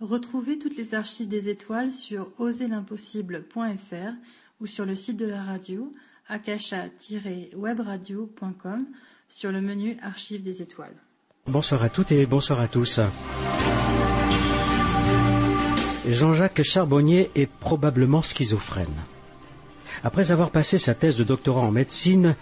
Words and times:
Retrouvez 0.00 0.58
toutes 0.58 0.76
les 0.76 0.94
archives 0.94 1.28
des 1.28 1.48
étoiles 1.48 1.92
sur 1.92 2.28
oserlimpossible.fr 2.38 4.12
ou 4.60 4.66
sur 4.66 4.84
le 4.86 4.96
site 4.96 5.16
de 5.16 5.26
la 5.26 5.42
radio 5.42 5.92
akasha-webradio.com 6.28 8.86
sur 9.28 9.52
le 9.52 9.60
menu 9.60 9.96
Archives 10.02 10.42
des 10.42 10.62
étoiles. 10.62 10.96
Bonsoir 11.46 11.82
à 11.82 11.90
toutes 11.90 12.12
et 12.12 12.24
bonsoir 12.26 12.60
à 12.60 12.68
tous. 12.68 13.00
Jean-Jacques 16.08 16.62
Charbonnier 16.62 17.30
est 17.34 17.46
probablement 17.46 18.22
schizophrène. 18.22 18.94
Après 20.02 20.32
avoir 20.32 20.50
passé 20.50 20.78
sa 20.78 20.94
thèse 20.94 21.16
de 21.16 21.24
doctorat 21.24 21.62
en 21.62 21.70
médecine 21.70 22.36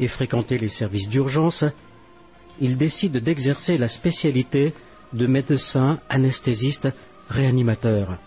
et 0.00 0.08
fréquenté 0.08 0.58
les 0.58 0.68
services 0.68 1.08
d'urgence, 1.08 1.64
il 2.60 2.76
décide 2.76 3.18
d'exercer 3.18 3.78
la 3.78 3.88
spécialité 3.88 4.74
de 5.14 5.26
médecin 5.26 6.00
anesthésiste 6.08 6.88
réanimateur. 7.30 8.18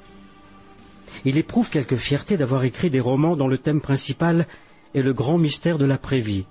Il 1.26 1.38
éprouve 1.38 1.70
quelque 1.70 1.98
fierté 1.98 2.38
d'avoir 2.38 2.64
écrit 2.64 2.90
des 2.90 3.00
romans 3.00 3.36
dont 3.36 3.48
le 3.48 3.58
thème 3.58 3.82
principal 3.82 4.48
est 4.96 5.02
le 5.02 5.14
grand 5.14 5.38
mystère 5.38 5.78
de 5.78 5.86
l'après-vie. 5.86 6.46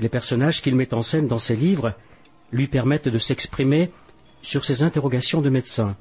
Les 0.00 0.08
personnages 0.08 0.62
qu'il 0.62 0.74
met 0.74 0.94
en 0.94 1.02
scène 1.02 1.28
dans 1.28 1.38
ses 1.38 1.56
livres 1.56 1.94
lui 2.50 2.66
permettent 2.66 3.08
de 3.08 3.18
s'exprimer 3.18 3.90
sur 4.42 4.64
ses 4.64 4.82
interrogations 4.82 5.42
de 5.42 5.50
médecin. 5.50 5.96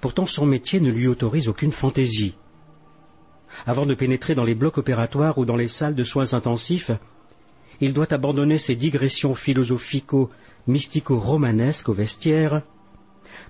Pourtant 0.00 0.26
son 0.26 0.46
métier 0.46 0.80
ne 0.80 0.90
lui 0.90 1.06
autorise 1.06 1.48
aucune 1.48 1.72
fantaisie. 1.72 2.34
Avant 3.66 3.86
de 3.86 3.94
pénétrer 3.94 4.34
dans 4.34 4.44
les 4.44 4.54
blocs 4.54 4.78
opératoires 4.78 5.38
ou 5.38 5.44
dans 5.44 5.56
les 5.56 5.68
salles 5.68 5.94
de 5.94 6.04
soins 6.04 6.34
intensifs, 6.34 6.90
il 7.82 7.92
doit 7.92 8.14
abandonner 8.14 8.56
ses 8.58 8.76
digressions 8.76 9.34
philosophico-mystico-romanesques 9.34 11.88
au 11.88 11.92
vestiaire 11.92 12.62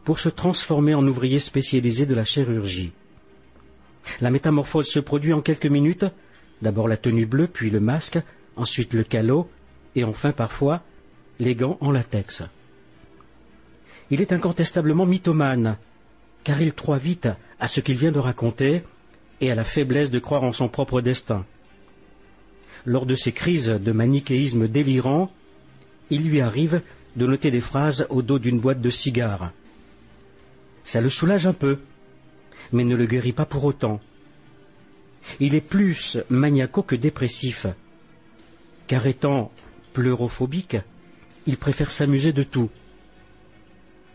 pour 0.04 0.20
se 0.20 0.30
transformer 0.30 0.94
en 0.94 1.06
ouvrier 1.06 1.38
spécialisé 1.38 2.06
de 2.06 2.14
la 2.14 2.24
chirurgie. 2.24 2.92
La 4.22 4.30
métamorphose 4.30 4.88
se 4.88 5.00
produit 5.00 5.34
en 5.34 5.42
quelques 5.42 5.66
minutes, 5.66 6.06
d'abord 6.62 6.88
la 6.88 6.96
tenue 6.96 7.26
bleue, 7.26 7.46
puis 7.46 7.68
le 7.68 7.80
masque, 7.80 8.18
ensuite 8.56 8.94
le 8.94 9.04
calot, 9.04 9.50
et 9.96 10.02
enfin 10.02 10.32
parfois 10.32 10.80
les 11.38 11.54
gants 11.54 11.76
en 11.82 11.90
latex. 11.90 12.42
Il 14.10 14.22
est 14.22 14.32
incontestablement 14.32 15.04
mythomane, 15.04 15.76
car 16.42 16.62
il 16.62 16.72
croit 16.72 16.96
vite 16.96 17.28
à 17.60 17.68
ce 17.68 17.80
qu'il 17.80 17.98
vient 17.98 18.12
de 18.12 18.18
raconter 18.18 18.82
et 19.42 19.50
à 19.50 19.54
la 19.54 19.64
faiblesse 19.64 20.10
de 20.10 20.20
croire 20.20 20.44
en 20.44 20.54
son 20.54 20.70
propre 20.70 21.02
destin. 21.02 21.44
Lors 22.84 23.06
de 23.06 23.14
ces 23.14 23.32
crises 23.32 23.68
de 23.68 23.92
manichéisme 23.92 24.66
délirant, 24.66 25.30
il 26.10 26.28
lui 26.28 26.40
arrive 26.40 26.80
de 27.16 27.26
noter 27.26 27.50
des 27.50 27.60
phrases 27.60 28.06
au 28.10 28.22
dos 28.22 28.38
d'une 28.38 28.58
boîte 28.58 28.80
de 28.80 28.90
cigares. 28.90 29.52
Ça 30.84 31.00
le 31.00 31.10
soulage 31.10 31.46
un 31.46 31.52
peu, 31.52 31.78
mais 32.72 32.84
ne 32.84 32.96
le 32.96 33.06
guérit 33.06 33.32
pas 33.32 33.44
pour 33.44 33.64
autant. 33.64 34.00
Il 35.38 35.54
est 35.54 35.60
plus 35.60 36.18
maniaco 36.28 36.82
que 36.82 36.96
dépressif, 36.96 37.66
car 38.88 39.06
étant 39.06 39.52
pleurophobique, 39.92 40.76
il 41.46 41.56
préfère 41.56 41.92
s'amuser 41.92 42.32
de 42.32 42.42
tout. 42.42 42.70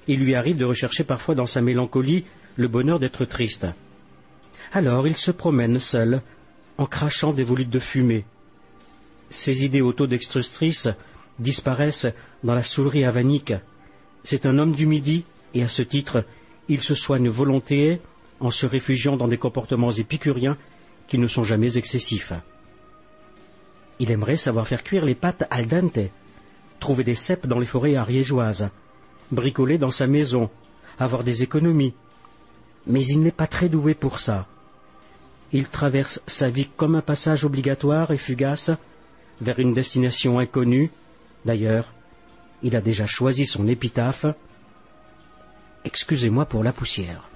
Il 0.08 0.20
lui 0.20 0.36
arrive 0.36 0.58
de 0.58 0.66
rechercher 0.66 1.04
parfois 1.04 1.36
dans 1.36 1.46
sa 1.46 1.62
mélancolie 1.62 2.26
le 2.58 2.68
bonheur 2.68 3.00
d'être 3.00 3.26
triste. 3.26 3.68
Alors 4.74 5.08
il 5.08 5.16
se 5.16 5.32
promène 5.32 5.80
seul, 5.80 6.22
en 6.78 6.86
crachant 6.86 7.32
des 7.32 7.44
volutes 7.44 7.70
de 7.70 7.80
fumée. 7.80 8.26
Ses 9.30 9.66
idées 9.66 9.82
autodextrustrices 9.82 10.90
disparaissent 11.40 12.08
dans 12.44 12.56
la 12.56 12.64
soulerie 12.64 13.06
avanique. 13.06 13.54
C'est 14.24 14.46
un 14.46 14.58
homme 14.58 14.74
du 14.74 14.86
midi, 14.86 15.26
et 15.54 15.64
à 15.64 15.68
ce 15.68 15.82
titre, 15.82 16.26
il 16.70 16.82
se 16.82 16.96
soigne 16.96 17.30
volontiers 17.30 18.02
en 18.40 18.52
se 18.52 18.66
réfugiant 18.66 19.18
dans 19.18 19.28
des 19.28 19.38
comportements 19.38 19.92
épicuriens 19.92 20.58
qui 21.08 21.18
ne 21.18 21.28
sont 21.28 21.44
jamais 21.44 21.78
excessifs. 21.78 22.34
Il 24.00 24.12
aimerait 24.12 24.38
savoir 24.38 24.68
faire 24.68 24.84
cuire 24.84 25.06
les 25.06 25.16
pâtes 25.16 25.48
al 25.50 25.68
dente, 25.68 26.00
trouver 26.80 27.04
des 27.04 27.16
cèpes 27.16 27.48
dans 27.48 27.60
les 27.60 27.66
forêts 27.66 27.96
ariégeoises, 27.96 28.70
bricoler 29.32 29.78
dans 29.78 29.92
sa 29.92 30.08
maison, 30.08 30.50
avoir 31.00 31.24
des 31.24 31.44
économies. 31.44 31.94
Mais 32.86 33.04
il 33.06 33.22
n'est 33.22 33.32
pas 33.32 33.48
très 33.48 33.70
doué 33.70 33.96
pour 33.96 34.20
ça. 34.20 34.48
Il 35.52 35.68
traverse 35.68 36.22
sa 36.28 36.50
vie 36.50 36.68
comme 36.78 36.96
un 36.96 37.02
passage 37.02 37.46
obligatoire 37.46 38.12
et 38.12 38.18
fugace 38.18 38.72
vers 39.42 39.60
une 39.60 39.74
destination 39.74 40.40
inconnue. 40.40 40.92
D'ailleurs, 41.46 41.94
il 42.64 42.76
a 42.76 42.82
déjà 42.82 43.06
choisi 43.06 43.46
son 43.46 43.68
épitaphe. 43.68 44.26
Excusez-moi 45.86 46.46
pour 46.46 46.64
la 46.64 46.74
poussière. 46.74 47.30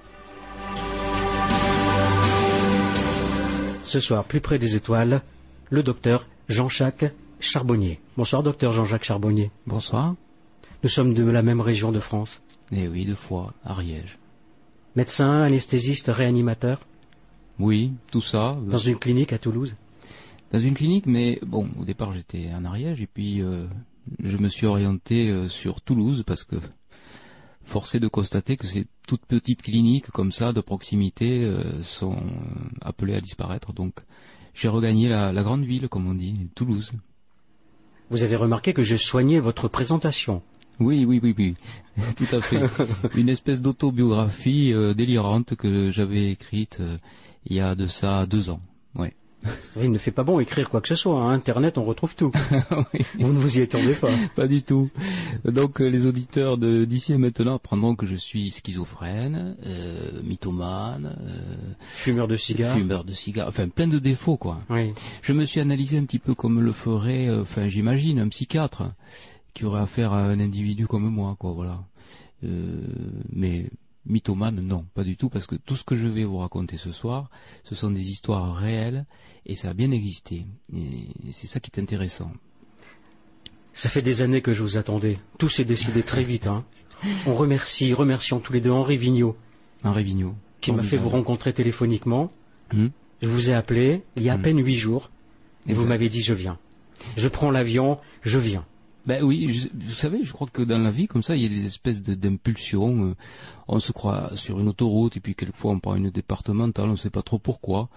Ce 3.84 4.00
soir, 4.00 4.24
plus 4.24 4.40
près 4.40 4.58
des 4.58 4.76
étoiles, 4.76 5.22
le 5.70 5.82
docteur 5.82 6.26
Jean-Jacques 6.48 7.12
Charbonnier. 7.40 8.00
Bonsoir, 8.16 8.42
docteur 8.42 8.72
Jean-Jacques 8.72 9.04
Charbonnier. 9.04 9.50
Bonsoir. 9.66 10.14
Nous 10.82 10.88
sommes 10.88 11.14
de 11.14 11.24
la 11.24 11.42
même 11.42 11.60
région 11.60 11.92
de 11.92 12.00
France. 12.00 12.42
Eh 12.72 12.88
oui, 12.88 13.04
deux 13.04 13.14
fois, 13.14 13.52
Ariège. 13.64 14.18
Médecin, 14.96 15.40
anesthésiste, 15.40 16.08
réanimateur 16.08 16.80
Oui, 17.58 17.92
tout 18.10 18.20
ça. 18.20 18.56
Dans 18.66 18.78
une 18.78 18.98
clinique 18.98 19.32
à 19.32 19.38
Toulouse 19.38 19.74
Dans 20.52 20.60
une 20.60 20.74
clinique, 20.74 21.06
mais 21.06 21.38
bon, 21.44 21.68
au 21.78 21.84
départ 21.84 22.12
j'étais 22.12 22.50
en 22.54 22.64
Ariège 22.64 23.00
et 23.00 23.06
puis 23.06 23.40
euh, 23.42 23.66
je 24.22 24.36
me 24.36 24.48
suis 24.48 24.66
orienté 24.66 25.30
euh, 25.30 25.48
sur 25.48 25.80
Toulouse 25.80 26.22
parce 26.26 26.44
que 26.44 26.56
forcé 27.64 28.00
de 28.00 28.08
constater 28.08 28.56
que 28.56 28.66
ces 28.66 28.86
toutes 29.06 29.24
petites 29.26 29.62
cliniques 29.62 30.10
comme 30.10 30.30
ça 30.30 30.52
de 30.52 30.60
proximité 30.60 31.42
euh, 31.44 31.82
sont 31.82 32.16
appelées 32.82 33.14
à 33.14 33.20
disparaître. 33.20 33.72
Donc 33.72 33.94
j'ai 34.54 34.68
regagné 34.68 35.08
la, 35.08 35.32
la 35.32 35.42
grande 35.42 35.64
ville, 35.64 35.88
comme 35.88 36.06
on 36.06 36.14
dit, 36.14 36.48
Toulouse. 36.54 36.92
Vous 38.10 38.22
avez 38.22 38.36
remarqué 38.36 38.74
que 38.74 38.82
j'ai 38.82 38.98
soigné 38.98 39.40
votre 39.40 39.68
présentation. 39.68 40.42
Oui, 40.80 41.04
oui, 41.06 41.20
oui, 41.22 41.34
oui, 41.38 41.54
tout 42.16 42.36
à 42.36 42.40
fait. 42.40 42.60
Une 43.16 43.28
espèce 43.28 43.62
d'autobiographie 43.62 44.72
euh, 44.72 44.94
délirante 44.94 45.54
que 45.54 45.90
j'avais 45.90 46.30
écrite 46.30 46.78
euh, 46.80 46.96
il 47.46 47.56
y 47.56 47.60
a 47.60 47.74
de 47.74 47.86
ça 47.86 48.26
deux 48.26 48.50
ans. 48.50 48.60
Ouais. 48.94 49.14
Il 49.80 49.90
ne 49.90 49.98
fait 49.98 50.10
pas 50.10 50.22
bon 50.22 50.38
écrire 50.40 50.70
quoi 50.70 50.80
que 50.80 50.88
ce 50.88 50.94
soit. 50.94 51.20
Hein. 51.20 51.30
Internet, 51.32 51.78
on 51.78 51.84
retrouve 51.84 52.14
tout. 52.14 52.30
oui. 52.94 53.00
Vous 53.18 53.32
ne 53.32 53.38
vous 53.38 53.58
y 53.58 53.62
attendez 53.62 53.94
pas. 53.94 54.08
Pas 54.36 54.46
du 54.46 54.62
tout. 54.62 54.90
Donc 55.44 55.80
euh, 55.80 55.86
les 55.88 56.06
auditeurs 56.06 56.58
de 56.58 56.84
d'ici 56.84 57.12
et 57.12 57.18
maintenant 57.18 57.56
apprendront 57.56 57.94
que 57.94 58.06
je 58.06 58.16
suis 58.16 58.50
schizophrène, 58.50 59.56
euh, 59.66 60.20
mythomane, 60.22 61.16
euh, 61.26 61.72
Fumeur 61.80 62.28
de 62.28 62.36
cigares. 62.36 62.74
fumeur 62.76 63.04
de 63.04 63.12
cigares, 63.12 63.48
enfin 63.48 63.68
plein 63.68 63.86
de 63.88 63.98
défauts 63.98 64.36
quoi. 64.36 64.60
Oui. 64.70 64.92
Je 65.22 65.32
me 65.32 65.44
suis 65.44 65.60
analysé 65.60 65.98
un 65.98 66.04
petit 66.04 66.18
peu 66.18 66.34
comme 66.34 66.60
le 66.60 66.72
ferait, 66.72 67.28
euh, 67.28 67.42
enfin 67.42 67.68
j'imagine, 67.68 68.18
un 68.20 68.28
psychiatre 68.28 68.84
qui 69.54 69.64
aurait 69.64 69.82
affaire 69.82 70.12
à 70.12 70.22
un 70.22 70.40
individu 70.40 70.86
comme 70.86 71.08
moi, 71.08 71.36
quoi, 71.38 71.52
voilà. 71.52 71.80
Mais 73.32 73.66
mythomane, 74.06 74.60
non, 74.60 74.84
pas 74.94 75.04
du 75.04 75.16
tout, 75.16 75.28
parce 75.28 75.46
que 75.46 75.54
tout 75.56 75.76
ce 75.76 75.84
que 75.84 75.94
je 75.96 76.06
vais 76.06 76.24
vous 76.24 76.38
raconter 76.38 76.76
ce 76.76 76.92
soir, 76.92 77.30
ce 77.64 77.74
sont 77.74 77.90
des 77.90 78.10
histoires 78.10 78.54
réelles 78.56 79.06
et 79.46 79.54
ça 79.56 79.70
a 79.70 79.74
bien 79.74 79.90
existé. 79.92 80.44
Et 80.74 81.06
c'est 81.32 81.46
ça 81.46 81.60
qui 81.60 81.70
est 81.74 81.80
intéressant. 81.80 82.30
Ça 83.74 83.88
fait 83.88 84.02
des 84.02 84.22
années 84.22 84.42
que 84.42 84.52
je 84.52 84.62
vous 84.62 84.76
attendais. 84.76 85.18
Tout 85.38 85.48
s'est 85.48 85.64
décidé 85.64 86.02
très 86.02 86.24
vite. 86.24 86.46
Hein. 86.46 86.64
On 87.26 87.34
remercie, 87.34 87.92
remercions 87.94 88.38
tous 88.40 88.52
les 88.52 88.60
deux 88.60 88.70
Henri 88.70 88.96
Vigneault, 88.96 89.36
Henri 89.82 90.04
Vigneault. 90.04 90.34
qui 90.60 90.72
m'a 90.72 90.82
fait 90.82 90.96
vous 90.96 91.08
rencontrer 91.08 91.52
téléphoniquement. 91.52 92.28
Hum, 92.74 92.90
Je 93.22 93.28
vous 93.28 93.50
ai 93.50 93.54
appelé 93.54 94.02
il 94.16 94.22
y 94.24 94.30
a 94.30 94.34
à 94.34 94.36
Hmm. 94.38 94.42
peine 94.42 94.64
huit 94.64 94.76
jours 94.76 95.10
et 95.66 95.72
vous 95.74 95.86
m'avez 95.86 96.08
dit 96.08 96.22
je 96.22 96.34
viens. 96.34 96.58
Je 97.16 97.28
prends 97.28 97.50
l'avion, 97.50 97.98
je 98.22 98.38
viens. 98.38 98.64
Ben 99.06 99.24
oui, 99.24 99.48
je- 99.52 99.68
vous 99.74 99.90
savez, 99.92 100.22
je 100.22 100.32
crois 100.32 100.46
que 100.52 100.62
dans 100.62 100.78
la 100.78 100.90
vie, 100.92 101.08
comme 101.08 101.24
ça, 101.24 101.34
il 101.34 101.42
y 101.42 101.46
a 101.46 101.48
des 101.48 101.66
espèces 101.66 102.02
de- 102.02 102.14
d'impulsions. 102.14 103.04
euh, 103.06 103.14
on 103.72 103.80
se 103.80 103.92
croit 103.92 104.30
sur 104.34 104.58
une 104.58 104.68
autoroute 104.68 105.16
et 105.16 105.20
puis 105.20 105.34
quelquefois 105.34 105.72
on 105.72 105.78
prend 105.78 105.94
une 105.94 106.10
départementale, 106.10 106.88
on 106.88 106.92
ne 106.92 106.96
sait 106.96 107.10
pas 107.10 107.22
trop 107.22 107.38
pourquoi. 107.38 107.88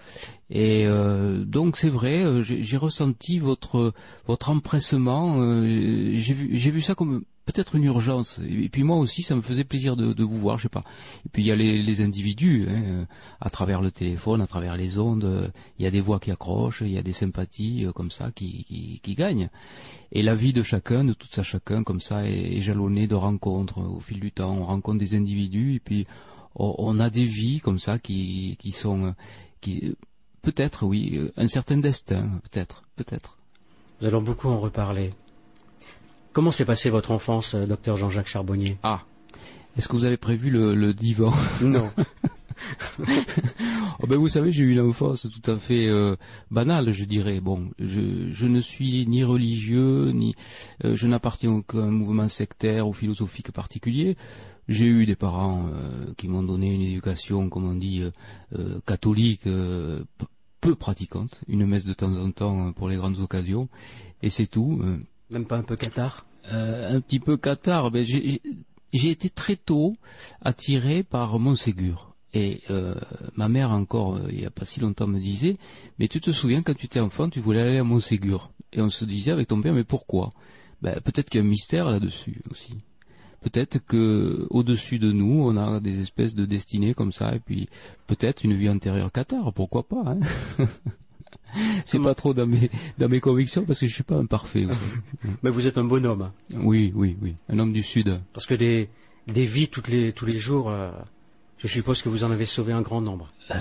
Et 0.49 0.85
euh, 0.85 1.43
donc 1.43 1.77
c'est 1.77 1.89
vrai, 1.89 2.23
euh, 2.23 2.41
j'ai 2.43 2.77
ressenti 2.77 3.39
votre 3.39 3.93
votre 4.25 4.49
empressement. 4.49 5.41
euh, 5.41 6.15
j'ai 6.15 6.71
vu 6.71 6.81
ça 6.81 6.95
comme 6.95 7.23
peut-être 7.45 7.75
une 7.75 7.83
urgence. 7.83 8.39
Et 8.47 8.69
puis 8.69 8.83
moi 8.83 8.97
aussi, 8.97 9.21
ça 9.23 9.35
me 9.35 9.41
faisait 9.41 9.63
plaisir 9.63 9.95
de, 9.95 10.23
vous 10.23 10.37
voir, 10.37 10.57
je 10.57 10.63
sais 10.63 10.69
pas. 10.69 10.81
Et 11.25 11.29
puis 11.29 11.43
il 11.43 11.45
y 11.45 11.51
a 11.51 11.55
les, 11.55 12.01
individus, 12.01 12.67
hein, 12.69 12.81
euh, 12.83 13.05
à 13.39 13.49
travers 13.49 13.81
le 13.81 13.91
téléphone, 13.91 14.41
à 14.41 14.47
travers 14.47 14.75
les 14.75 14.97
ondes, 14.97 15.23
euh, 15.23 15.47
il 15.79 15.85
y 15.85 15.87
a 15.87 15.91
des 15.91 16.01
voix 16.01 16.19
qui 16.19 16.31
accrochent, 16.31 16.81
il 16.81 16.91
y 16.91 16.97
a 16.97 17.03
des 17.03 17.13
sympathies 17.13 17.85
euh, 17.85 17.91
comme 17.91 18.11
ça 18.11 18.31
qui, 18.31 18.63
qui, 18.65 18.99
qui 19.01 19.15
gagnent. 19.15 19.49
Et 20.11 20.23
la 20.23 20.35
vie 20.35 20.53
de 20.53 20.63
chacun, 20.63 21.03
de 21.03 21.13
tout 21.13 21.27
ça 21.29 21.43
chacun, 21.43 21.83
comme 21.83 21.99
ça, 21.99 22.27
est, 22.27 22.57
est 22.57 22.61
jalonnée 22.61 23.07
de 23.07 23.15
rencontres 23.15 23.79
au 23.79 23.99
fil 23.99 24.19
du 24.19 24.31
temps. 24.31 24.55
On 24.55 24.65
rencontre 24.65 24.97
des 24.97 25.15
individus 25.15 25.75
et 25.75 25.79
puis 25.79 26.07
on, 26.55 26.75
on 26.77 26.99
a 26.99 27.09
des 27.09 27.25
vies 27.25 27.59
comme 27.59 27.79
ça 27.79 27.99
qui, 27.99 28.57
qui 28.59 28.71
sont, 28.71 29.13
qui 29.61 29.95
peut-être, 30.41 30.83
oui, 30.83 31.31
un 31.37 31.47
certain 31.47 31.77
destin, 31.77 32.39
peut-être, 32.43 32.83
peut-être. 32.95 33.37
Nous 34.01 34.07
allons 34.07 34.21
beaucoup 34.21 34.49
en 34.49 34.59
reparler. 34.59 35.13
Comment 36.35 36.51
s'est 36.51 36.65
passée 36.65 36.89
votre 36.89 37.11
enfance, 37.11 37.55
euh, 37.55 37.65
docteur 37.65 37.95
Jean-Jacques 37.95 38.27
Charbonnier? 38.27 38.77
Ah, 38.83 39.05
Est-ce 39.77 39.87
que 39.87 39.93
vous 39.95 40.03
avez 40.03 40.17
prévu 40.17 40.49
le, 40.49 40.75
le 40.75 40.93
divan 40.93 41.31
Non. 41.61 41.89
oh 42.99 44.05
ben 44.05 44.17
vous 44.17 44.27
savez, 44.27 44.51
j'ai 44.51 44.65
eu 44.65 44.73
une 44.73 44.81
enfance 44.81 45.29
tout 45.31 45.49
à 45.49 45.57
fait 45.57 45.87
euh, 45.87 46.17
banale, 46.51 46.91
je 46.91 47.05
dirais. 47.05 47.39
Bon, 47.39 47.69
je, 47.79 48.33
je 48.33 48.47
ne 48.47 48.59
suis 48.59 49.07
ni 49.07 49.23
religieux, 49.23 50.11
ni 50.11 50.35
euh, 50.83 50.97
je 50.97 51.07
n'appartiens 51.07 51.51
à 51.51 51.53
aucun 51.53 51.87
mouvement 51.87 52.27
sectaire 52.27 52.85
ou 52.85 52.91
philosophique 52.91 53.53
particulier. 53.53 54.17
J'ai 54.67 54.87
eu 54.87 55.05
des 55.05 55.15
parents 55.15 55.69
euh, 55.71 56.13
qui 56.17 56.27
m'ont 56.27 56.43
donné 56.43 56.73
une 56.73 56.81
éducation, 56.81 57.47
comme 57.47 57.63
on 57.65 57.75
dit, 57.75 58.03
catholique, 58.85 59.43
peu 60.59 60.75
pratiquante, 60.75 61.39
une 61.47 61.65
messe 61.65 61.85
de 61.85 61.93
temps 61.93 62.13
en 62.13 62.29
temps 62.31 62.73
pour 62.73 62.89
les 62.89 62.97
grandes 62.97 63.21
occasions, 63.21 63.69
et 64.21 64.29
c'est 64.29 64.47
tout. 64.47 64.81
Même 65.35 65.45
pas 65.45 65.57
un 65.57 65.63
peu 65.63 65.75
cathare 65.75 66.25
Un 66.49 67.01
petit 67.01 67.19
peu 67.19 67.35
cathare. 67.35 67.91
Ben, 67.91 68.05
j'ai 68.05 69.09
été 69.09 69.29
très 69.29 69.57
tôt 69.57 69.91
attiré 70.41 71.03
par 71.03 71.39
Montségur. 71.39 72.15
Et 72.33 72.61
euh, 72.69 72.95
ma 73.35 73.49
mère 73.49 73.71
encore, 73.71 74.15
euh, 74.15 74.27
il 74.29 74.37
n'y 74.37 74.45
a 74.45 74.49
pas 74.49 74.63
si 74.63 74.79
longtemps, 74.79 75.07
me 75.07 75.19
disait, 75.19 75.55
mais 75.99 76.07
tu 76.07 76.21
te 76.21 76.31
souviens 76.31 76.61
quand 76.61 76.73
tu 76.73 76.85
étais 76.85 77.01
enfant, 77.01 77.29
tu 77.29 77.41
voulais 77.41 77.59
aller 77.59 77.77
à 77.77 77.83
Montségur? 77.83 78.49
Et 78.71 78.79
on 78.79 78.89
se 78.89 79.03
disait 79.03 79.31
avec 79.31 79.49
ton 79.49 79.61
père, 79.61 79.73
mais 79.73 79.83
pourquoi? 79.83 80.29
Ben, 80.81 81.01
Peut-être 81.01 81.29
qu'il 81.29 81.41
y 81.41 81.43
a 81.43 81.45
un 81.45 81.49
mystère 81.49 81.89
là-dessus 81.89 82.41
aussi. 82.49 82.77
Peut-être 83.41 83.79
que 83.79 84.47
au-dessus 84.49 84.99
de 84.99 85.11
nous, 85.11 85.43
on 85.43 85.57
a 85.57 85.81
des 85.81 85.99
espèces 85.99 86.33
de 86.33 86.45
destinées 86.45 86.93
comme 86.93 87.11
ça, 87.11 87.35
et 87.35 87.39
puis 87.39 87.67
peut-être 88.07 88.45
une 88.45 88.53
vie 88.53 88.69
antérieure 88.69 89.11
cathare, 89.11 89.51
pourquoi 89.51 89.83
pas 89.83 90.03
hein? 90.05 90.19
C'est 91.85 91.99
pas 91.99 92.15
trop 92.15 92.33
dans 92.33 92.47
mes, 92.47 92.69
dans 92.97 93.09
mes 93.09 93.19
convictions 93.19 93.63
parce 93.63 93.79
que 93.79 93.87
je 93.87 93.93
suis 93.93 94.03
pas 94.03 94.17
imparfait. 94.17 94.67
Mais 95.43 95.49
vous 95.49 95.67
êtes 95.67 95.77
un 95.77 95.83
bonhomme. 95.83 96.31
Oui, 96.53 96.91
oui, 96.95 97.17
oui, 97.21 97.35
un 97.49 97.59
homme 97.59 97.73
du 97.73 97.83
Sud. 97.83 98.17
Parce 98.33 98.45
que 98.45 98.55
des, 98.55 98.89
des 99.27 99.45
vies 99.45 99.67
toutes 99.67 99.87
les, 99.87 100.13
tous 100.13 100.25
les 100.25 100.39
jours, 100.39 100.69
euh, 100.69 100.91
je 101.57 101.67
suppose 101.67 102.01
que 102.01 102.09
vous 102.09 102.23
en 102.23 102.31
avez 102.31 102.45
sauvé 102.45 102.73
un 102.73 102.81
grand 102.81 103.01
nombre. 103.01 103.31
Euh, 103.51 103.55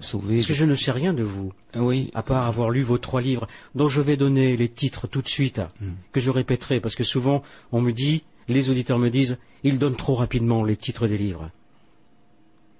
sauvé. 0.00 0.36
Parce 0.36 0.48
que 0.48 0.54
je 0.54 0.64
ne 0.64 0.74
sais 0.74 0.92
rien 0.92 1.14
de 1.14 1.22
vous. 1.22 1.52
Ah 1.72 1.82
oui. 1.82 2.10
À 2.14 2.22
part 2.22 2.46
avoir 2.46 2.70
lu 2.70 2.82
vos 2.82 2.98
trois 2.98 3.20
livres, 3.20 3.46
dont 3.74 3.88
je 3.88 4.02
vais 4.02 4.16
donner 4.16 4.56
les 4.56 4.68
titres 4.68 5.06
tout 5.06 5.22
de 5.22 5.28
suite, 5.28 5.60
hmm. 5.80 5.92
que 6.12 6.20
je 6.20 6.30
répéterai, 6.30 6.80
parce 6.80 6.94
que 6.94 7.04
souvent 7.04 7.42
on 7.72 7.80
me 7.80 7.92
dit, 7.92 8.22
les 8.48 8.70
auditeurs 8.70 8.98
me 8.98 9.10
disent, 9.10 9.38
ils 9.62 9.78
donnent 9.78 9.96
trop 9.96 10.14
rapidement 10.14 10.64
les 10.64 10.76
titres 10.76 11.06
des 11.06 11.18
livres. 11.18 11.50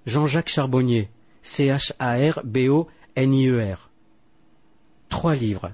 Jean-Jacques 0.06 0.48
Charbonnier, 0.48 1.10
C-H-A-R-B-O-N-I-E-R. 1.42 3.87
Trois 5.08 5.34
livres 5.34 5.72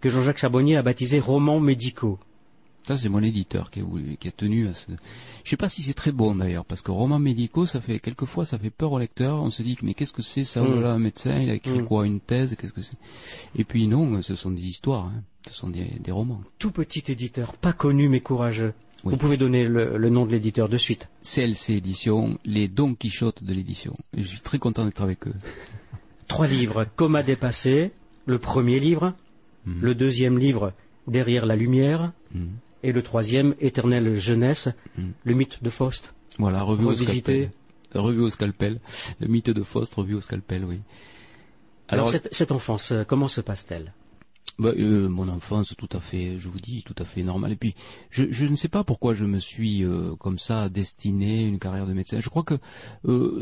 que 0.00 0.10
Jean-Jacques 0.10 0.38
Charbonnier 0.38 0.76
a 0.76 0.82
baptisés 0.82 1.20
romans 1.20 1.60
médicaux. 1.60 2.18
Ça, 2.86 2.96
c'est 2.96 3.10
mon 3.10 3.22
éditeur 3.22 3.70
qui 3.70 3.80
a, 3.80 3.84
qui 4.18 4.28
a 4.28 4.30
tenu 4.30 4.66
à 4.66 4.72
ce... 4.72 4.86
Je 5.44 5.50
sais 5.50 5.58
pas 5.58 5.68
si 5.68 5.82
c'est 5.82 5.92
très 5.92 6.10
bon 6.10 6.34
d'ailleurs, 6.36 6.64
parce 6.64 6.80
que 6.80 6.90
romans 6.90 7.18
médicaux, 7.18 7.66
ça 7.66 7.82
fait 7.82 7.98
quelquefois, 7.98 8.46
ça 8.46 8.58
fait 8.58 8.70
peur 8.70 8.92
au 8.92 8.98
lecteur. 8.98 9.42
On 9.42 9.50
se 9.50 9.62
dit, 9.62 9.76
mais 9.82 9.92
qu'est-ce 9.92 10.14
que 10.14 10.22
c'est 10.22 10.44
ça 10.44 10.64
là, 10.64 10.92
un 10.92 10.98
médecin, 10.98 11.38
il 11.38 11.50
a 11.50 11.54
écrit 11.54 11.80
mm. 11.80 11.84
quoi, 11.84 12.06
une 12.06 12.20
thèse, 12.20 12.56
qu'est-ce 12.58 12.72
que 12.72 12.80
c'est? 12.80 12.96
Et 13.54 13.64
puis 13.64 13.86
non, 13.88 14.22
ce 14.22 14.34
sont 14.34 14.50
des 14.50 14.66
histoires, 14.66 15.06
hein. 15.06 15.22
ce 15.50 15.54
sont 15.54 15.68
des, 15.68 16.10
romans. 16.10 16.40
Tout 16.58 16.70
petit 16.70 17.04
éditeur, 17.08 17.58
pas 17.58 17.74
connu 17.74 18.08
mais 18.08 18.20
courageux. 18.20 18.72
Vous 19.04 19.18
pouvez 19.18 19.36
donner 19.36 19.64
le, 19.64 20.08
nom 20.08 20.24
de 20.24 20.32
l'éditeur 20.32 20.70
de 20.70 20.78
suite. 20.78 21.10
CLC 21.22 21.74
Édition, 21.74 22.38
les 22.46 22.68
Don 22.68 22.94
Quichotte 22.94 23.44
de 23.44 23.52
l'édition. 23.52 23.92
Je 24.16 24.22
suis 24.22 24.40
très 24.40 24.58
content 24.58 24.86
d'être 24.86 25.02
avec 25.02 25.28
eux. 25.28 25.34
Trois 26.26 26.46
livres, 26.46 26.86
Coma 26.96 27.22
dépassé, 27.22 27.92
le 28.28 28.38
premier 28.38 28.78
livre, 28.78 29.14
mm. 29.66 29.80
le 29.82 29.94
deuxième 29.94 30.38
livre, 30.38 30.72
Derrière 31.08 31.46
la 31.46 31.56
lumière, 31.56 32.12
mm 32.34 32.44
et 32.82 32.92
le 32.92 33.02
troisième, 33.02 33.54
Éternelle 33.60 34.16
jeunesse, 34.16 34.68
hmm. 34.96 35.10
le 35.24 35.34
mythe 35.34 35.62
de 35.62 35.70
Faust. 35.70 36.14
Voilà, 36.38 36.62
revu 36.62 36.84
au 36.86 36.94
scalpel. 36.94 37.50
Revu 37.94 38.20
au 38.20 38.30
scalpel. 38.30 38.80
Le 39.20 39.26
mythe 39.26 39.50
de 39.50 39.62
Faust 39.62 39.94
revu 39.94 40.14
au 40.14 40.20
scalpel, 40.20 40.64
oui. 40.64 40.80
Alors, 41.88 42.10
cette, 42.10 42.52
enfance, 42.52 42.92
euh, 42.92 43.04
comment 43.04 43.28
se 43.28 43.40
passe-t-elle? 43.40 43.94
Bah, 44.58 44.72
euh, 44.76 45.08
mon 45.08 45.28
enfance, 45.28 45.74
tout 45.76 45.88
à 45.92 46.00
fait, 46.00 46.38
je 46.38 46.48
vous 46.48 46.60
dis, 46.60 46.82
tout 46.82 46.94
à 46.98 47.04
fait 47.04 47.22
normal. 47.22 47.52
Et 47.52 47.56
puis, 47.56 47.74
je, 48.10 48.24
je 48.30 48.46
ne 48.46 48.56
sais 48.56 48.68
pas 48.68 48.84
pourquoi 48.84 49.14
je 49.14 49.24
me 49.24 49.38
suis 49.38 49.84
euh, 49.84 50.14
comme 50.16 50.38
ça 50.38 50.68
destiné 50.68 51.44
une 51.44 51.58
carrière 51.58 51.86
de 51.86 51.92
médecin. 51.92 52.20
Je 52.20 52.28
crois 52.28 52.44
que 52.44 52.58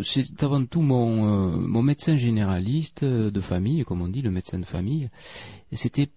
c'est 0.03 0.43
avant 0.43 0.65
tout 0.65 0.83
mon, 0.83 1.59
mon 1.59 1.83
médecin 1.83 2.17
généraliste 2.17 3.05
de 3.05 3.41
famille, 3.41 3.85
comme 3.85 4.03
on 4.03 4.09
dit, 4.09 4.23
le 4.23 4.31
médecin 4.31 4.59
de 4.59 4.67
famille. 4.67 5.11
C'était 5.73 6.09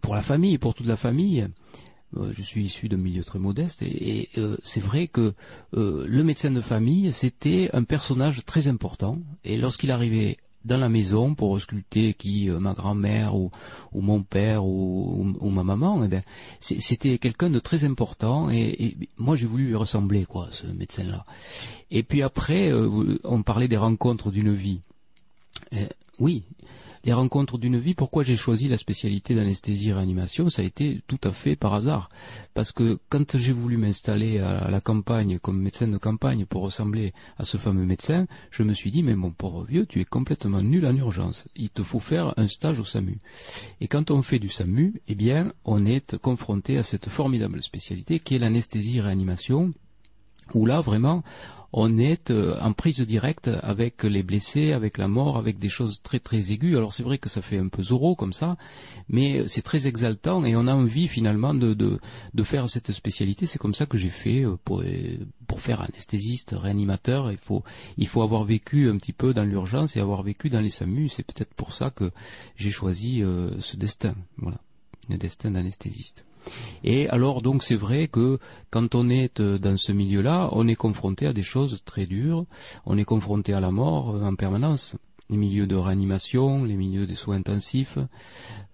pour 0.00 0.14
la 0.14 0.22
famille, 0.22 0.58
pour 0.58 0.74
toute 0.74 0.86
la 0.86 0.96
famille. 0.96 1.46
Euh, 2.16 2.32
je 2.32 2.42
suis 2.42 2.64
issu 2.64 2.88
d'un 2.88 2.98
milieu 2.98 3.24
très 3.24 3.38
modeste 3.38 3.82
et, 3.82 4.28
euh, 4.36 4.56
c'est 4.64 4.82
vrai 4.82 5.06
que 5.06 5.32
euh, 5.74 6.04
le 6.06 6.22
médecin 6.22 6.50
de 6.50 6.60
famille 6.60 7.12
c'était 7.12 7.70
un 7.72 7.84
personnage 7.84 8.44
très 8.44 8.68
important 8.68 9.16
et 9.44 9.56
lorsqu'il 9.56 9.90
arrivait 9.90 10.36
dans 10.64 10.76
la 10.76 10.88
maison 10.88 11.34
pour 11.34 11.50
ausculter 11.50 12.14
qui 12.14 12.48
ma 12.48 12.74
grand-mère 12.74 13.34
ou, 13.34 13.50
mon 13.92 14.22
père 14.22 14.64
ou, 14.64 15.50
ma 15.50 15.62
maman, 15.62 16.02
eh 16.04 16.08
ben, 16.08 16.20
c'était 16.60 17.18
quelqu'un 17.18 17.50
de 17.50 17.58
très 17.58 17.84
important 17.84 18.50
et, 18.50 18.96
moi 19.18 19.36
j'ai 19.36 19.46
voulu 19.46 19.66
lui 19.66 19.76
ressembler 19.76 20.24
quoi, 20.24 20.48
ce 20.52 20.66
médecin-là. 20.66 21.24
Et 21.90 22.02
puis 22.02 22.22
après, 22.22 22.72
on 23.24 23.42
parlait 23.42 23.68
des 23.68 23.76
rencontres 23.76 24.30
d'une 24.30 24.54
vie. 24.54 24.80
oui, 26.18 26.44
les 27.04 27.12
rencontres 27.12 27.58
d'une 27.58 27.78
vie, 27.78 27.94
pourquoi 27.94 28.22
j'ai 28.22 28.36
choisi 28.36 28.68
la 28.68 28.78
spécialité 28.78 29.34
d'anesthésie-réanimation 29.34 30.50
Ça 30.50 30.62
a 30.62 30.64
été 30.64 31.00
tout 31.06 31.20
à 31.24 31.32
fait 31.32 31.56
par 31.56 31.74
hasard. 31.74 32.08
Parce 32.54 32.72
que 32.72 32.98
quand 33.08 33.36
j'ai 33.36 33.52
voulu 33.52 33.76
m'installer 33.76 34.38
à 34.38 34.70
la 34.70 34.80
campagne 34.80 35.38
comme 35.38 35.60
médecin 35.60 35.88
de 35.88 35.98
campagne 35.98 36.46
pour 36.46 36.62
ressembler 36.62 37.12
à 37.38 37.44
ce 37.44 37.56
fameux 37.56 37.84
médecin, 37.84 38.26
je 38.50 38.62
me 38.62 38.72
suis 38.72 38.90
dit, 38.90 39.02
mais 39.02 39.16
mon 39.16 39.30
pauvre 39.30 39.64
vieux, 39.64 39.86
tu 39.86 40.00
es 40.00 40.04
complètement 40.04 40.62
nul 40.62 40.86
en 40.86 40.96
urgence. 40.96 41.48
Il 41.56 41.70
te 41.70 41.82
faut 41.82 42.00
faire 42.00 42.34
un 42.36 42.46
stage 42.46 42.78
au 42.78 42.84
SAMU. 42.84 43.18
Et 43.80 43.88
quand 43.88 44.10
on 44.10 44.22
fait 44.22 44.38
du 44.38 44.48
SAMU, 44.48 45.00
eh 45.08 45.14
bien, 45.14 45.52
on 45.64 45.86
est 45.86 46.16
confronté 46.18 46.78
à 46.78 46.82
cette 46.82 47.08
formidable 47.08 47.62
spécialité 47.62 48.20
qui 48.20 48.36
est 48.36 48.38
l'anesthésie-réanimation 48.38 49.72
où 50.54 50.66
là 50.66 50.80
vraiment 50.80 51.22
on 51.72 51.98
est 51.98 52.30
euh, 52.30 52.58
en 52.60 52.72
prise 52.72 53.00
directe 53.00 53.50
avec 53.62 54.02
les 54.02 54.22
blessés, 54.22 54.72
avec 54.72 54.98
la 54.98 55.08
mort, 55.08 55.36
avec 55.36 55.58
des 55.58 55.68
choses 55.68 56.00
très 56.02 56.18
très 56.18 56.52
aiguës. 56.52 56.76
Alors 56.76 56.92
c'est 56.92 57.02
vrai 57.02 57.18
que 57.18 57.28
ça 57.28 57.42
fait 57.42 57.58
un 57.58 57.68
peu 57.68 57.82
zoro 57.82 58.14
comme 58.14 58.32
ça, 58.32 58.56
mais 59.08 59.48
c'est 59.48 59.62
très 59.62 59.86
exaltant 59.86 60.44
et 60.44 60.54
on 60.56 60.66
a 60.66 60.74
envie 60.74 61.08
finalement 61.08 61.54
de, 61.54 61.74
de, 61.74 62.42
faire 62.42 62.68
cette 62.68 62.92
spécialité. 62.92 63.46
C'est 63.46 63.58
comme 63.58 63.74
ça 63.74 63.86
que 63.86 63.96
j'ai 63.96 64.10
fait 64.10 64.44
euh, 64.44 64.56
pour, 64.64 64.82
pour 65.46 65.60
faire 65.60 65.80
anesthésiste, 65.82 66.54
réanimateur. 66.56 67.30
Il 67.30 67.38
faut, 67.38 67.62
il 67.96 68.06
faut 68.06 68.22
avoir 68.22 68.44
vécu 68.44 68.90
un 68.90 68.96
petit 68.96 69.12
peu 69.12 69.32
dans 69.32 69.44
l'urgence 69.44 69.96
et 69.96 70.00
avoir 70.00 70.22
vécu 70.22 70.50
dans 70.50 70.60
les 70.60 70.70
SAMU. 70.70 71.08
C'est 71.08 71.22
peut-être 71.22 71.54
pour 71.54 71.72
ça 71.72 71.90
que 71.90 72.10
j'ai 72.56 72.70
choisi 72.70 73.22
euh, 73.22 73.50
ce 73.60 73.76
destin. 73.76 74.14
Voilà, 74.36 74.58
le 75.08 75.18
destin 75.18 75.50
d'anesthésiste. 75.50 76.24
Et 76.84 77.08
alors 77.08 77.42
donc 77.42 77.62
c'est 77.62 77.76
vrai 77.76 78.08
que 78.08 78.38
quand 78.70 78.94
on 78.94 79.08
est 79.08 79.40
euh, 79.40 79.58
dans 79.58 79.76
ce 79.76 79.92
milieu-là, 79.92 80.48
on 80.52 80.68
est 80.68 80.74
confronté 80.74 81.26
à 81.26 81.32
des 81.32 81.42
choses 81.42 81.82
très 81.84 82.06
dures, 82.06 82.44
on 82.86 82.98
est 82.98 83.04
confronté 83.04 83.54
à 83.54 83.60
la 83.60 83.70
mort 83.70 84.14
euh, 84.14 84.24
en 84.24 84.34
permanence. 84.34 84.96
Les 85.30 85.36
milieux 85.38 85.66
de 85.66 85.76
réanimation, 85.76 86.64
les 86.64 86.74
milieux 86.74 87.06
des 87.06 87.14
soins 87.14 87.36
intensifs, 87.36 87.96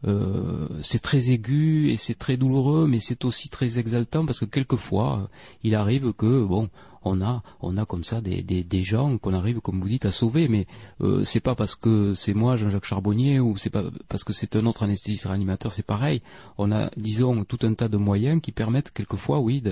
euh, 0.07 0.67
c'est 0.83 1.01
très 1.01 1.31
aigu 1.31 1.91
et 1.91 1.97
c'est 1.97 2.19
très 2.19 2.37
douloureux, 2.37 2.87
mais 2.89 2.99
c'est 2.99 3.25
aussi 3.25 3.49
très 3.49 3.79
exaltant 3.79 4.25
parce 4.25 4.41
que 4.41 4.45
quelquefois 4.45 5.29
il 5.63 5.75
arrive 5.77 6.13
que 6.15 6.43
bon, 6.43 6.69
on 7.09 7.21
a, 7.21 7.43
on 7.61 7.77
a 7.77 7.85
comme 7.85 8.05
ça 8.05 8.21
des, 8.21 8.43
des, 8.43 8.83
gens 8.83 9.19
qu'on 9.19 9.33
arrive, 9.33 9.61
comme 9.61 9.81
vous 9.81 9.89
dites, 9.89 10.05
à 10.05 10.11
sauver. 10.11 10.49
Mais 10.49 10.67
euh, 11.01 11.25
c'est 11.25 11.41
pas 11.41 11.55
parce 11.55 11.75
que 11.75 12.15
c'est 12.15 12.35
moi, 12.35 12.57
Jean-Jacques 12.57 12.85
Charbonnier, 12.85 13.41
ou 13.41 13.57
c'est 13.57 13.71
pas 13.71 13.85
parce 14.09 14.25
que 14.25 14.33
c'est 14.33 14.57
un 14.57 14.67
autre 14.67 14.83
anesthésiste 14.83 15.27
réanimateur, 15.27 15.73
c'est 15.73 15.85
pareil. 15.85 16.23
On 16.59 16.73
a, 16.73 16.91
disons, 16.97 17.45
tout 17.45 17.59
un 17.63 17.75
tas 17.75 17.89
de 17.89 17.97
moyens 17.97 18.41
qui 18.41 18.53
permettent 18.53 18.93
quelquefois, 18.93 19.41
oui, 19.41 19.63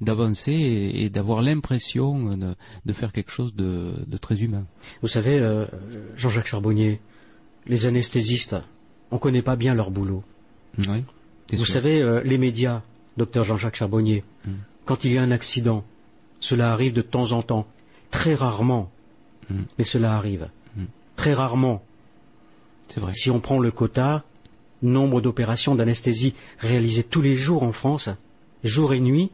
d'avancer 0.00 0.52
et, 0.52 1.08
d'avoir 1.10 1.42
l'impression 1.42 2.36
de, 2.36 2.92
faire 2.92 3.12
quelque 3.12 3.30
chose 3.30 3.54
de, 3.54 4.16
très 4.20 4.42
humain. 4.42 4.64
Vous 5.02 5.08
savez, 5.08 5.38
euh, 5.38 5.66
Jean-Jacques 6.16 6.46
Charbonnier, 6.46 7.00
les 7.66 7.86
anesthésistes, 7.86 8.56
on 9.10 9.16
ne 9.16 9.20
connaît 9.20 9.42
pas 9.42 9.56
bien 9.56 9.74
leur 9.74 9.90
boulot. 9.90 10.22
Oui, 10.78 11.04
vous 11.52 11.66
savez, 11.66 12.00
euh, 12.00 12.20
les 12.24 12.38
médias, 12.38 12.82
docteur 13.16 13.44
Jean-Jacques 13.44 13.76
Charbonnier, 13.76 14.24
hmm. 14.46 14.52
quand 14.84 15.04
il 15.04 15.12
y 15.12 15.18
a 15.18 15.22
un 15.22 15.30
accident, 15.30 15.84
cela 16.44 16.72
arrive 16.72 16.92
de 16.92 17.00
temps 17.00 17.32
en 17.32 17.40
temps, 17.40 17.66
très 18.10 18.34
rarement, 18.34 18.90
hmm. 19.48 19.62
mais 19.78 19.84
cela 19.84 20.14
arrive. 20.14 20.50
Hmm. 20.76 20.84
Très 21.16 21.32
rarement. 21.32 21.82
C'est 22.86 23.00
vrai. 23.00 23.14
Si 23.14 23.30
on 23.30 23.40
prend 23.40 23.58
le 23.58 23.70
quota, 23.70 24.24
nombre 24.82 25.22
d'opérations 25.22 25.74
d'anesthésie 25.74 26.34
réalisées 26.58 27.02
tous 27.02 27.22
les 27.22 27.34
jours 27.34 27.62
en 27.62 27.72
France, 27.72 28.10
jour 28.62 28.92
et 28.92 29.00
nuit, 29.00 29.30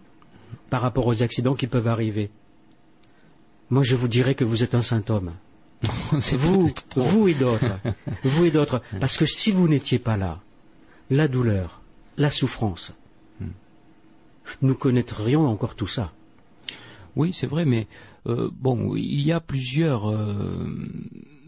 par 0.70 0.82
rapport 0.82 1.08
aux 1.08 1.24
accidents 1.24 1.56
qui 1.56 1.66
peuvent 1.66 1.88
arriver. 1.88 2.30
Moi, 3.70 3.82
je 3.82 3.96
vous 3.96 4.06
dirais 4.06 4.36
que 4.36 4.44
vous 4.44 4.62
êtes 4.62 4.76
un 4.76 4.82
saint 4.82 5.02
homme. 5.08 5.32
vous, 6.12 6.70
vous 6.94 7.26
et 7.26 7.34
d'autres, 7.34 7.80
vous 8.22 8.44
et 8.44 8.52
d'autres, 8.52 8.82
parce 9.00 9.16
que 9.16 9.26
si 9.26 9.50
vous 9.50 9.66
n'étiez 9.66 9.98
pas 9.98 10.16
là, 10.16 10.38
la 11.10 11.26
douleur, 11.26 11.80
la 12.18 12.30
souffrance, 12.30 12.94
hmm. 13.40 13.48
nous 14.62 14.76
connaîtrions 14.76 15.48
encore 15.48 15.74
tout 15.74 15.88
ça. 15.88 16.12
Oui, 17.16 17.32
c'est 17.32 17.46
vrai, 17.46 17.64
mais 17.64 17.86
euh, 18.26 18.50
bon, 18.52 18.94
il 18.96 19.20
y 19.20 19.32
a 19.32 19.40
plusieurs 19.40 20.10
euh, 20.10 20.66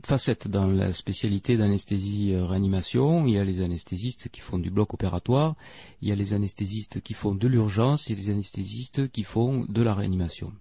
facettes 0.04 0.48
dans 0.48 0.66
la 0.66 0.92
spécialité 0.92 1.56
d'anesthésie-réanimation. 1.56 3.26
Il 3.26 3.34
y 3.34 3.38
a 3.38 3.44
les 3.44 3.62
anesthésistes 3.62 4.28
qui 4.30 4.40
font 4.40 4.58
du 4.58 4.70
bloc 4.70 4.94
opératoire, 4.94 5.54
il 6.00 6.08
y 6.08 6.12
a 6.12 6.16
les 6.16 6.34
anesthésistes 6.34 7.00
qui 7.00 7.14
font 7.14 7.34
de 7.34 7.48
l'urgence, 7.48 8.08
il 8.08 8.18
y 8.18 8.20
a 8.20 8.24
les 8.24 8.32
anesthésistes 8.32 9.10
qui 9.10 9.24
font 9.24 9.64
de 9.68 9.82
la 9.82 9.94
réanimation 9.94 10.52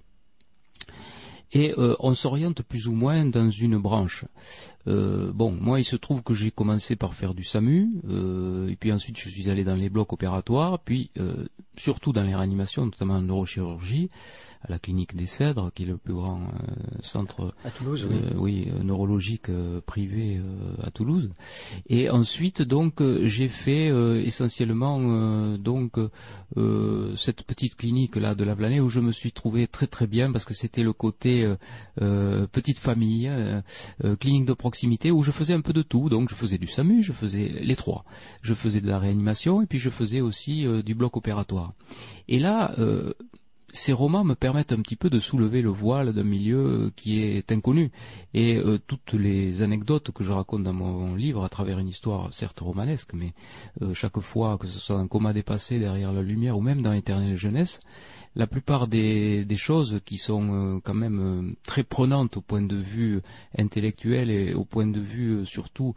et 1.53 1.73
euh, 1.77 1.95
on 1.99 2.13
s'oriente 2.13 2.61
plus 2.61 2.87
ou 2.87 2.93
moins 2.93 3.25
dans 3.25 3.49
une 3.49 3.77
branche. 3.77 4.25
Euh, 4.87 5.31
bon, 5.33 5.51
moi 5.51 5.79
il 5.79 5.83
se 5.83 5.95
trouve 5.95 6.23
que 6.23 6.33
j'ai 6.33 6.51
commencé 6.51 6.95
par 6.95 7.13
faire 7.13 7.33
du 7.33 7.43
SAMU, 7.43 7.89
euh, 8.09 8.69
et 8.69 8.75
puis 8.75 8.91
ensuite 8.91 9.19
je 9.19 9.29
suis 9.29 9.49
allé 9.49 9.63
dans 9.63 9.75
les 9.75 9.89
blocs 9.89 10.13
opératoires, 10.13 10.79
puis 10.79 11.11
surtout 11.75 12.13
dans 12.13 12.23
les 12.23 12.35
réanimations, 12.35 12.85
notamment 12.85 13.15
en 13.15 13.21
neurochirurgie 13.21 14.09
à 14.63 14.71
la 14.71 14.79
clinique 14.79 15.15
des 15.15 15.25
Cèdres, 15.25 15.71
qui 15.73 15.83
est 15.83 15.87
le 15.87 15.97
plus 15.97 16.13
grand 16.13 16.41
euh, 16.41 16.73
centre 17.01 17.53
à 17.65 17.71
Toulouse, 17.71 18.07
oui. 18.35 18.67
Euh, 18.67 18.79
euh, 18.79 18.83
neurologique 18.83 19.49
privé 19.85 20.39
à 20.83 20.91
Toulouse. 20.91 21.31
Et 21.87 22.09
ensuite, 22.09 22.61
donc, 22.61 23.01
j'ai 23.23 23.47
fait 23.47 23.87
essentiellement 24.25 25.57
donc 25.57 25.97
cette 27.15 27.43
petite 27.43 27.75
clinique 27.75 28.15
là 28.15 28.35
de 28.35 28.43
la 28.43 28.55
Planée 28.55 28.79
où 28.79 28.89
je 28.89 28.99
me 28.99 29.11
suis 29.11 29.31
trouvé 29.31 29.67
très 29.67 29.87
très 29.87 30.07
bien 30.07 30.31
parce 30.31 30.45
que 30.45 30.53
c'était 30.53 30.83
le 30.83 30.93
côté 30.93 31.49
petite 31.97 32.79
famille, 32.79 33.31
clinique 34.19 34.45
de 34.45 34.53
proximité 34.53 35.11
où 35.11 35.23
je 35.23 35.31
faisais 35.31 35.53
un 35.53 35.61
peu 35.61 35.73
de 35.73 35.81
tout. 35.81 36.09
Donc, 36.09 36.29
je 36.29 36.35
faisais 36.35 36.57
du 36.57 36.67
SAMU, 36.67 37.03
je 37.03 37.13
faisais 37.13 37.49
les 37.61 37.75
trois. 37.75 38.05
Je 38.41 38.53
faisais 38.53 38.81
de 38.81 38.87
la 38.87 38.99
réanimation 38.99 39.61
et 39.61 39.65
puis 39.65 39.79
je 39.79 39.89
faisais 39.89 40.21
aussi 40.21 40.65
du 40.83 40.95
bloc 40.95 41.17
opératoire. 41.17 41.73
Et 42.27 42.39
là, 42.39 42.75
ces 43.73 43.93
romans 43.93 44.23
me 44.23 44.35
permettent 44.35 44.71
un 44.71 44.81
petit 44.81 44.95
peu 44.95 45.09
de 45.09 45.19
soulever 45.19 45.61
le 45.61 45.69
voile 45.69 46.13
d'un 46.13 46.23
milieu 46.23 46.91
qui 46.95 47.21
est 47.21 47.51
inconnu. 47.51 47.91
Et 48.33 48.57
euh, 48.57 48.77
toutes 48.85 49.13
les 49.13 49.61
anecdotes 49.61 50.11
que 50.11 50.23
je 50.23 50.31
raconte 50.31 50.63
dans 50.63 50.73
mon 50.73 51.15
livre, 51.15 51.43
à 51.43 51.49
travers 51.49 51.79
une 51.79 51.89
histoire 51.89 52.33
certes 52.33 52.59
romanesque, 52.59 53.13
mais 53.13 53.33
euh, 53.81 53.93
chaque 53.93 54.19
fois, 54.19 54.57
que 54.57 54.67
ce 54.67 54.79
soit 54.79 54.97
dans 54.97 55.07
Coma 55.07 55.33
dépassé, 55.33 55.79
derrière 55.79 56.11
la 56.11 56.21
lumière, 56.21 56.57
ou 56.57 56.61
même 56.61 56.81
dans 56.81 56.93
Éternelle 56.93 57.37
jeunesse, 57.37 57.79
la 58.35 58.47
plupart 58.47 58.87
des, 58.87 59.45
choses 59.57 59.99
qui 60.05 60.17
sont 60.17 60.47
euh, 60.53 60.79
quand 60.81 60.93
même 60.93 61.19
euh, 61.19 61.51
très 61.65 61.83
prenantes 61.83 62.37
au 62.37 62.41
point 62.41 62.61
de 62.61 62.77
vue 62.77 63.19
intellectuel 63.57 64.31
et 64.31 64.53
au 64.53 64.63
point 64.63 64.87
de 64.87 64.99
vue 64.99 65.31
euh, 65.31 65.45
surtout 65.45 65.93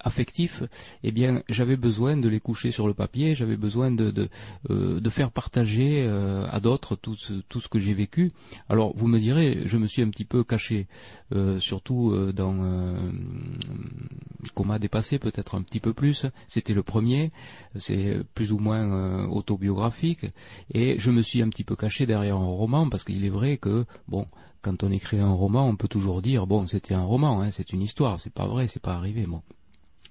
affectif, 0.00 0.62
eh 1.02 1.10
bien 1.10 1.42
j'avais 1.48 1.76
besoin 1.76 2.16
de 2.16 2.28
les 2.28 2.40
coucher 2.40 2.70
sur 2.70 2.86
le 2.86 2.94
papier, 2.94 3.34
j'avais 3.34 3.56
besoin 3.56 3.90
de, 3.90 4.28
faire 5.10 5.30
partager 5.30 6.06
à 6.50 6.60
d'autres 6.60 6.96
tout, 6.96 7.16
ce 7.16 7.68
que 7.68 7.78
j'ai 7.78 7.94
vécu. 7.94 8.30
Alors 8.68 8.94
vous 8.96 9.08
me 9.08 9.18
direz, 9.18 9.62
je 9.64 9.78
me 9.78 9.86
suis 9.86 10.02
un 10.02 10.10
petit 10.10 10.24
peu 10.24 10.44
caché, 10.44 10.86
surtout 11.58 12.14
dans 12.32 12.54
Coma 14.54 14.78
dépassé 14.78 15.18
peut-être 15.18 15.54
un 15.54 15.62
petit 15.62 15.80
peu 15.80 15.92
plus. 15.92 16.26
C'était 16.48 16.74
le 16.74 16.82
premier, 16.82 17.32
c'est 17.76 18.18
plus 18.34 18.52
ou 18.52 18.58
moins 18.58 19.26
autobiographique, 19.26 20.26
et 20.74 20.98
je 20.98 21.10
me 21.10 21.22
suis 21.22 21.42
un 21.46 21.50
petit 21.50 21.64
peu 21.64 21.76
caché 21.76 22.06
derrière 22.06 22.36
un 22.36 22.44
roman, 22.44 22.88
parce 22.88 23.04
qu'il 23.04 23.24
est 23.24 23.30
vrai 23.30 23.56
que, 23.56 23.86
bon, 24.08 24.26
quand 24.62 24.82
on 24.82 24.90
écrit 24.90 25.20
un 25.20 25.32
roman, 25.32 25.68
on 25.68 25.76
peut 25.76 25.88
toujours 25.88 26.22
dire, 26.22 26.46
bon, 26.46 26.66
c'était 26.66 26.94
un 26.94 27.04
roman, 27.04 27.40
hein, 27.40 27.50
c'est 27.50 27.72
une 27.72 27.82
histoire, 27.82 28.20
c'est 28.20 28.32
pas 28.32 28.46
vrai, 28.46 28.66
c'est 28.66 28.82
pas 28.82 28.94
arrivé, 28.94 29.26
bon. 29.26 29.42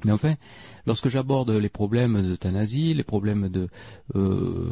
Mais 0.06 0.12
enfin, 0.12 0.36
lorsque 0.86 1.10
j'aborde 1.10 1.50
les 1.50 1.70
problèmes 1.70 2.22
d'euthanasie, 2.22 2.94
les 2.94 3.04
problèmes 3.04 3.50
de 3.50 3.68
euh, 4.16 4.72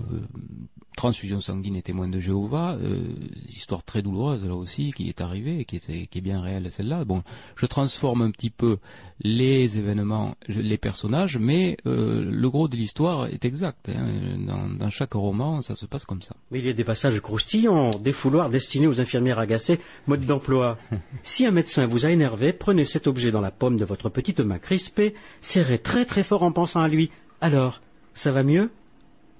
transfusion 0.95 1.41
sanguine 1.41 1.75
et 1.75 1.81
témoin 1.81 2.07
de 2.07 2.19
Jéhovah, 2.19 2.77
euh, 2.79 3.13
histoire 3.49 3.83
très 3.83 4.01
douloureuse 4.01 4.45
là 4.45 4.55
aussi 4.55 4.91
qui 4.91 5.09
est 5.09 5.21
arrivée 5.21 5.59
et 5.59 5.65
qui, 5.65 5.75
était, 5.75 6.07
qui 6.07 6.19
est 6.19 6.21
bien 6.21 6.41
réelle 6.41 6.71
celle-là. 6.71 7.03
Bon, 7.03 7.23
je 7.55 7.65
transforme 7.65 8.21
un 8.21 8.31
petit 8.31 8.49
peu 8.49 8.77
les 9.21 9.77
événements, 9.77 10.35
les 10.47 10.77
personnages, 10.77 11.37
mais 11.37 11.77
euh, 11.87 12.23
le 12.29 12.49
gros 12.49 12.67
de 12.67 12.75
l'histoire 12.75 13.27
est 13.27 13.45
exact. 13.45 13.89
Hein. 13.89 14.67
Dans, 14.79 14.89
chaque 14.89 15.13
roman, 15.13 15.61
ça 15.61 15.75
se 15.75 15.85
passe 15.85 16.05
comme 16.05 16.21
ça. 16.21 16.35
Mais 16.51 16.59
il 16.59 16.65
y 16.65 16.69
a 16.69 16.73
des 16.73 16.83
passages 16.83 17.19
croustillants, 17.19 17.89
des 17.89 18.13
fouloirs 18.13 18.49
destinés 18.49 18.87
aux 18.87 19.01
infirmières 19.01 19.39
agacées, 19.39 19.79
mode 20.07 20.25
d'emploi. 20.25 20.77
si 21.23 21.45
un 21.47 21.51
médecin 21.51 21.87
vous 21.87 22.05
a 22.05 22.11
énervé, 22.11 22.53
prenez 22.53 22.85
cet 22.85 23.07
objet 23.07 23.31
dans 23.31 23.41
la 23.41 23.51
paume 23.51 23.77
de 23.77 23.85
votre 23.85 24.09
petite 24.09 24.39
main 24.39 24.59
crispée, 24.59 25.15
serrez 25.41 25.79
très 25.79 26.05
très 26.05 26.23
fort 26.23 26.43
en 26.43 26.51
pensant 26.51 26.81
à 26.81 26.87
lui. 26.87 27.11
Alors, 27.41 27.81
ça 28.13 28.31
va 28.31 28.43
mieux? 28.43 28.71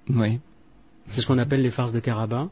Oui. 0.09 0.39
C'est 1.07 1.21
ce 1.21 1.27
qu'on 1.27 1.37
appelle 1.37 1.61
les 1.61 1.71
farces 1.71 1.91
de 1.91 1.99
carabin. 1.99 2.49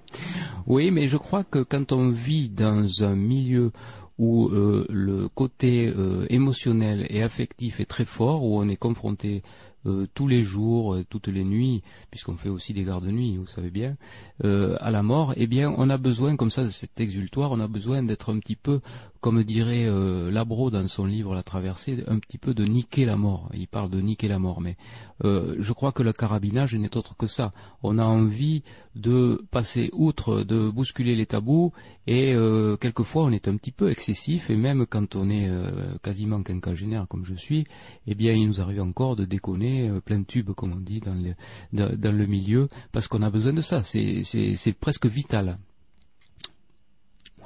Oui, 0.67 0.91
mais 0.91 1.07
je 1.07 1.17
crois 1.17 1.43
que 1.43 1.59
quand 1.59 1.91
on 1.91 2.09
vit 2.09 2.50
dans 2.50 3.03
un 3.03 3.15
milieu 3.15 3.71
où 4.17 4.50
euh, 4.50 4.85
le 4.89 5.29
côté 5.29 5.88
euh, 5.88 6.25
émotionnel 6.29 7.07
et 7.09 7.23
affectif 7.23 7.79
est 7.79 7.85
très 7.85 8.05
fort, 8.05 8.43
où 8.43 8.59
on 8.59 8.67
est 8.69 8.75
confronté 8.75 9.41
euh, 9.88 10.05
tous 10.13 10.27
les 10.27 10.43
jours, 10.43 10.95
toutes 11.09 11.27
les 11.27 11.43
nuits, 11.43 11.81
puisqu'on 12.11 12.33
fait 12.33 12.50
aussi 12.50 12.73
des 12.73 12.83
gardes 12.83 13.05
de 13.05 13.11
nuit, 13.11 13.38
vous 13.38 13.47
savez 13.47 13.71
bien, 13.71 13.97
à 14.43 14.91
la 14.91 15.01
mort, 15.01 15.33
eh 15.38 15.47
bien, 15.47 15.73
on 15.75 15.89
a 15.89 15.97
besoin, 15.97 16.35
comme 16.35 16.51
ça, 16.51 16.63
de 16.63 16.69
cet 16.69 17.00
exultoire, 17.00 17.51
on 17.51 17.59
a 17.59 17.67
besoin 17.67 18.03
d'être 18.03 18.31
un 18.31 18.38
petit 18.38 18.55
peu, 18.55 18.79
comme 19.21 19.43
dirait 19.43 19.87
Labro 20.31 20.71
dans 20.71 20.87
son 20.87 21.05
livre 21.05 21.35
La 21.35 21.43
Traversée, 21.43 22.03
un 22.07 22.19
petit 22.19 22.37
peu 22.37 22.53
de 22.53 22.65
niquer 22.65 23.05
la 23.05 23.15
mort. 23.15 23.49
Il 23.53 23.67
parle 23.67 23.89
de 23.89 24.01
niquer 24.01 24.27
la 24.27 24.39
mort, 24.39 24.61
mais 24.61 24.75
je 25.23 25.71
crois 25.73 25.91
que 25.91 26.03
le 26.03 26.11
carabinage 26.11 26.75
n'est 26.75 26.97
autre 26.97 27.15
que 27.15 27.27
ça. 27.27 27.53
On 27.83 27.97
a 27.99 28.03
envie 28.03 28.63
de 28.95 29.43
passer 29.51 29.89
outre, 29.93 30.43
de 30.43 30.69
bousculer 30.69 31.15
les 31.15 31.27
tabous, 31.27 31.71
et 32.07 32.35
quelquefois 32.79 33.25
on 33.25 33.31
est 33.31 33.47
un 33.47 33.55
petit 33.57 33.71
peu 33.71 33.91
excessif, 33.91 34.49
et 34.49 34.55
même 34.55 34.85
quand 34.85 35.15
on 35.15 35.29
est 35.29 35.49
quasiment 36.01 36.41
quinquagénaire 36.41 37.05
comme 37.07 37.25
je 37.25 37.35
suis, 37.35 37.65
eh 38.07 38.15
bien, 38.15 38.33
il 38.33 38.47
nous 38.47 38.61
arrive 38.61 38.81
encore 38.81 39.15
de 39.15 39.25
déconner 39.25 39.89
euh, 39.89 39.99
plein 39.99 40.19
de 40.19 40.25
tubes, 40.25 40.51
comme 40.51 40.73
on 40.73 40.79
dit, 40.79 41.01
dans, 41.01 41.15
le 41.71 42.25
milieu, 42.25 42.67
parce 42.91 43.07
qu'on 43.07 43.21
a 43.21 43.29
besoin 43.29 43.53
de 43.53 43.61
ça. 43.61 43.83
C'est 43.83 44.73
presque 44.79 45.05
vital. 45.05 45.57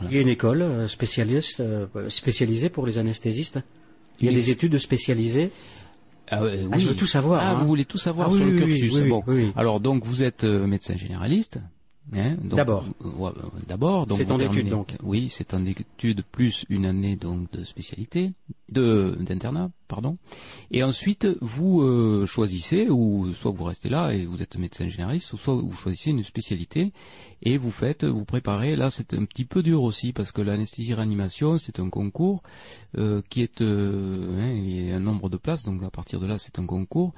Il 0.02 0.14
y 0.14 0.18
a 0.18 0.22
une 0.22 0.30
école 0.30 0.62
euh, 0.62 0.88
spécialiste, 0.88 1.62
euh, 1.62 1.88
spécialisée 2.10 2.70
pour 2.70 2.86
les 2.86 2.98
anesthésistes. 2.98 3.60
Il 4.20 4.28
y 4.28 4.30
a 4.30 4.34
des 4.34 4.52
études 4.52 4.78
spécialisées. 4.78 5.52
Ah, 6.30 6.44
oui. 6.44 6.68
Ah, 6.72 6.78
je 6.78 6.88
veux 6.88 6.96
tout 6.96 7.08
savoir. 7.08 7.42
Ah, 7.42 7.52
hein. 7.52 7.60
vous 7.60 7.68
voulez 7.68 7.86
tout 7.86 7.98
savoir 7.98 8.30
ah 8.32 8.36
sur 8.36 8.46
le 8.46 8.58
cursus. 8.58 9.04
bon. 9.04 9.24
Alors 9.56 9.80
donc 9.80 10.06
vous 10.06 10.24
êtes 10.24 10.44
médecin 10.44 10.98
généraliste. 10.98 11.60
Hein, 12.14 12.36
d'abord. 12.44 12.86
D'abord. 13.68 14.08
C'est 14.16 14.32
en 14.32 14.40
études 14.40 14.70
donc. 14.70 14.96
Oui, 15.04 15.28
c'est 15.30 15.54
en 15.54 15.66
études 15.66 16.24
plus 16.24 16.66
une 16.70 16.86
année 16.86 17.16
donc 17.16 17.52
de 17.52 17.64
spécialité, 17.64 18.28
d'internat, 18.70 19.70
pardon. 19.88 20.18
Et 20.72 20.84
ensuite, 20.84 21.28
vous 21.42 21.82
euh, 21.82 22.26
choisissez, 22.26 22.90
ou 22.90 23.34
soit 23.34 23.52
vous 23.52 23.64
restez 23.64 23.90
là 23.90 24.12
et 24.12 24.26
vous 24.26 24.42
êtes 24.42 24.58
médecin 24.58 24.90
généraliste, 24.90 25.34
ou 25.34 25.38
soit 25.38 25.54
vous 25.54 25.72
choisissez 25.72 26.10
une 26.10 26.24
spécialité 26.24 26.92
et 27.44 27.58
vous 27.58 27.72
faites, 27.72 28.06
vous 28.06 28.26
préparez. 28.26 28.76
Là, 28.76 28.90
c'est 28.90 29.14
un 29.14 29.26
petit 29.26 29.46
peu 29.46 29.62
dur 29.62 29.84
aussi 29.84 30.14
parce 30.14 30.32
que 30.32 30.42
l'anesthésie-réanimation, 30.42 31.60
c'est 31.60 31.80
un 31.80 31.90
concours 31.90 32.42
euh, 32.98 33.22
qui 33.30 33.42
est, 33.42 33.62
euh, 33.62 34.40
hein, 34.40 34.52
il 34.56 34.88
y 34.88 34.92
a 34.92 34.96
un 34.96 35.00
nombre 35.00 35.30
de 35.30 35.38
places, 35.38 35.64
donc 35.64 35.84
à 35.84 35.92
partir 35.92 36.20
de 36.20 36.26
là, 36.26 36.38
c'est 36.40 36.58
un 36.58 36.66
concours 36.66 37.14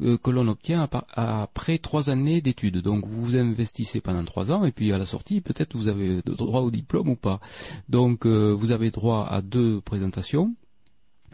que 0.00 0.30
l'on 0.30 0.48
obtient 0.48 0.88
après 1.14 1.78
trois 1.78 2.10
années 2.10 2.40
d'études. 2.40 2.78
Donc 2.78 3.06
vous 3.06 3.22
vous 3.22 3.36
investissez 3.36 4.00
pendant 4.00 4.24
trois 4.24 4.52
ans 4.52 4.64
et 4.64 4.72
puis 4.72 4.92
à 4.92 4.98
la 4.98 5.06
sortie, 5.06 5.40
peut-être 5.40 5.76
vous 5.76 5.88
avez 5.88 6.22
droit 6.22 6.60
au 6.60 6.70
diplôme 6.70 7.08
ou 7.08 7.16
pas. 7.16 7.40
Donc 7.88 8.26
vous 8.26 8.72
avez 8.72 8.90
droit 8.90 9.26
à 9.28 9.42
deux 9.42 9.80
présentations 9.80 10.54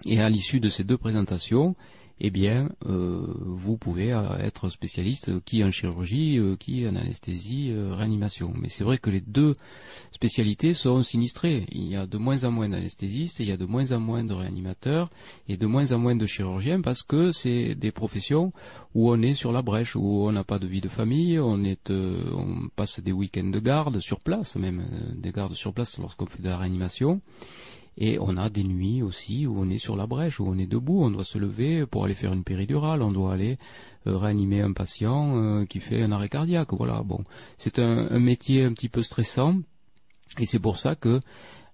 et 0.06 0.20
à 0.20 0.28
l'issue 0.28 0.60
de 0.60 0.68
ces 0.68 0.84
deux 0.84 0.96
présentations, 0.96 1.74
eh 2.20 2.30
bien, 2.30 2.68
euh, 2.86 3.24
vous 3.44 3.76
pouvez 3.76 4.12
euh, 4.12 4.22
être 4.40 4.70
spécialiste 4.70 5.28
euh, 5.28 5.40
qui 5.44 5.62
en 5.62 5.70
chirurgie, 5.70 6.40
qui 6.58 6.86
en 6.88 6.96
anesthésie, 6.96 7.72
réanimation. 7.90 8.52
Mais 8.60 8.68
c'est 8.68 8.84
vrai 8.84 8.98
que 8.98 9.10
les 9.10 9.20
deux 9.20 9.54
spécialités 10.10 10.74
sont 10.74 11.02
sinistrées. 11.02 11.64
Il 11.70 11.86
y 11.86 11.96
a 11.96 12.06
de 12.06 12.18
moins 12.18 12.42
en 12.44 12.50
moins 12.50 12.68
d'anesthésistes, 12.68 13.38
il 13.38 13.48
y 13.48 13.52
a 13.52 13.56
de 13.56 13.66
moins 13.66 13.92
en 13.92 14.00
moins 14.00 14.24
de 14.24 14.32
réanimateurs 14.32 15.10
et 15.48 15.56
de 15.56 15.66
moins 15.66 15.92
en 15.92 15.98
moins 15.98 16.16
de 16.16 16.26
chirurgiens 16.26 16.80
parce 16.80 17.02
que 17.02 17.30
c'est 17.30 17.74
des 17.74 17.92
professions 17.92 18.52
où 18.94 19.10
on 19.10 19.22
est 19.22 19.34
sur 19.34 19.52
la 19.52 19.62
brèche, 19.62 19.94
où 19.94 20.26
on 20.26 20.32
n'a 20.32 20.44
pas 20.44 20.58
de 20.58 20.66
vie 20.66 20.80
de 20.80 20.88
famille, 20.88 21.38
on 21.38 21.62
est, 21.62 21.90
on 21.90 22.68
passe 22.74 23.00
des 23.00 23.12
week-ends 23.12 23.50
de 23.50 23.60
garde 23.60 24.00
sur 24.00 24.18
place, 24.18 24.56
même 24.56 24.84
des 25.14 25.30
gardes 25.30 25.54
sur 25.54 25.72
place 25.72 25.98
lorsqu'on 25.98 26.26
fait 26.26 26.42
de 26.42 26.48
la 26.48 26.56
réanimation. 26.56 27.20
Et 28.00 28.16
on 28.20 28.36
a 28.36 28.48
des 28.48 28.62
nuits 28.62 29.02
aussi 29.02 29.46
où 29.46 29.58
on 29.58 29.68
est 29.68 29.78
sur 29.78 29.96
la 29.96 30.06
brèche, 30.06 30.38
où 30.38 30.46
on 30.46 30.56
est 30.56 30.68
debout, 30.68 31.02
on 31.02 31.10
doit 31.10 31.24
se 31.24 31.36
lever 31.36 31.84
pour 31.84 32.04
aller 32.04 32.14
faire 32.14 32.32
une 32.32 32.44
péridurale, 32.44 33.02
on 33.02 33.10
doit 33.10 33.32
aller 33.32 33.58
euh, 34.06 34.16
réanimer 34.16 34.60
un 34.60 34.72
patient 34.72 35.36
euh, 35.36 35.64
qui 35.64 35.80
fait 35.80 36.02
un 36.02 36.12
arrêt 36.12 36.28
cardiaque. 36.28 36.72
Voilà, 36.72 37.02
bon, 37.02 37.24
c'est 37.56 37.80
un, 37.80 38.18
métier 38.20 38.64
un 38.64 38.72
petit 38.72 38.88
peu 38.88 39.02
stressant, 39.02 39.56
et 40.38 40.46
c'est 40.46 40.60
pour 40.60 40.78
ça 40.78 40.94
que 40.94 41.18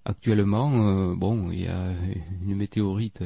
actuellement, 0.07 0.89
euh, 0.89 1.15
bon, 1.15 1.51
il 1.51 1.61
y 1.61 1.67
a 1.67 1.93
une 2.47 2.57
météorite 2.57 3.23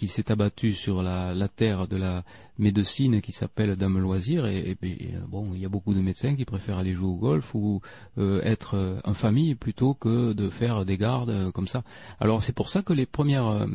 qui 0.00 0.08
s'est 0.08 0.32
abattu 0.32 0.72
sur 0.72 1.02
la, 1.02 1.48
terre 1.48 1.86
de 1.86 1.98
la 1.98 2.24
médecine 2.56 3.20
qui 3.20 3.32
s'appelle 3.32 3.76
Dame 3.76 3.98
Loisir 3.98 4.46
et, 4.46 4.74
et, 4.82 5.14
bon 5.28 5.44
il 5.52 5.60
y 5.60 5.66
a 5.66 5.68
beaucoup 5.68 5.92
de 5.92 6.00
médecins 6.00 6.34
qui 6.34 6.46
préfèrent 6.46 6.78
aller 6.78 6.94
jouer 6.94 7.10
au 7.10 7.18
golf 7.18 7.54
ou 7.54 7.82
euh, 8.16 8.40
être 8.42 8.76
euh, 8.76 8.98
en 9.04 9.12
famille 9.12 9.54
plutôt 9.56 9.92
que 9.92 10.32
de 10.32 10.48
faire 10.48 10.86
des 10.86 10.96
gardes 10.96 11.28
euh, 11.28 11.52
comme 11.52 11.68
ça. 11.68 11.82
Alors 12.18 12.42
c'est 12.42 12.54
pour 12.54 12.70
ça 12.70 12.80
que 12.80 12.94
les 12.94 13.04
premières 13.04 13.48
euh, 13.48 13.66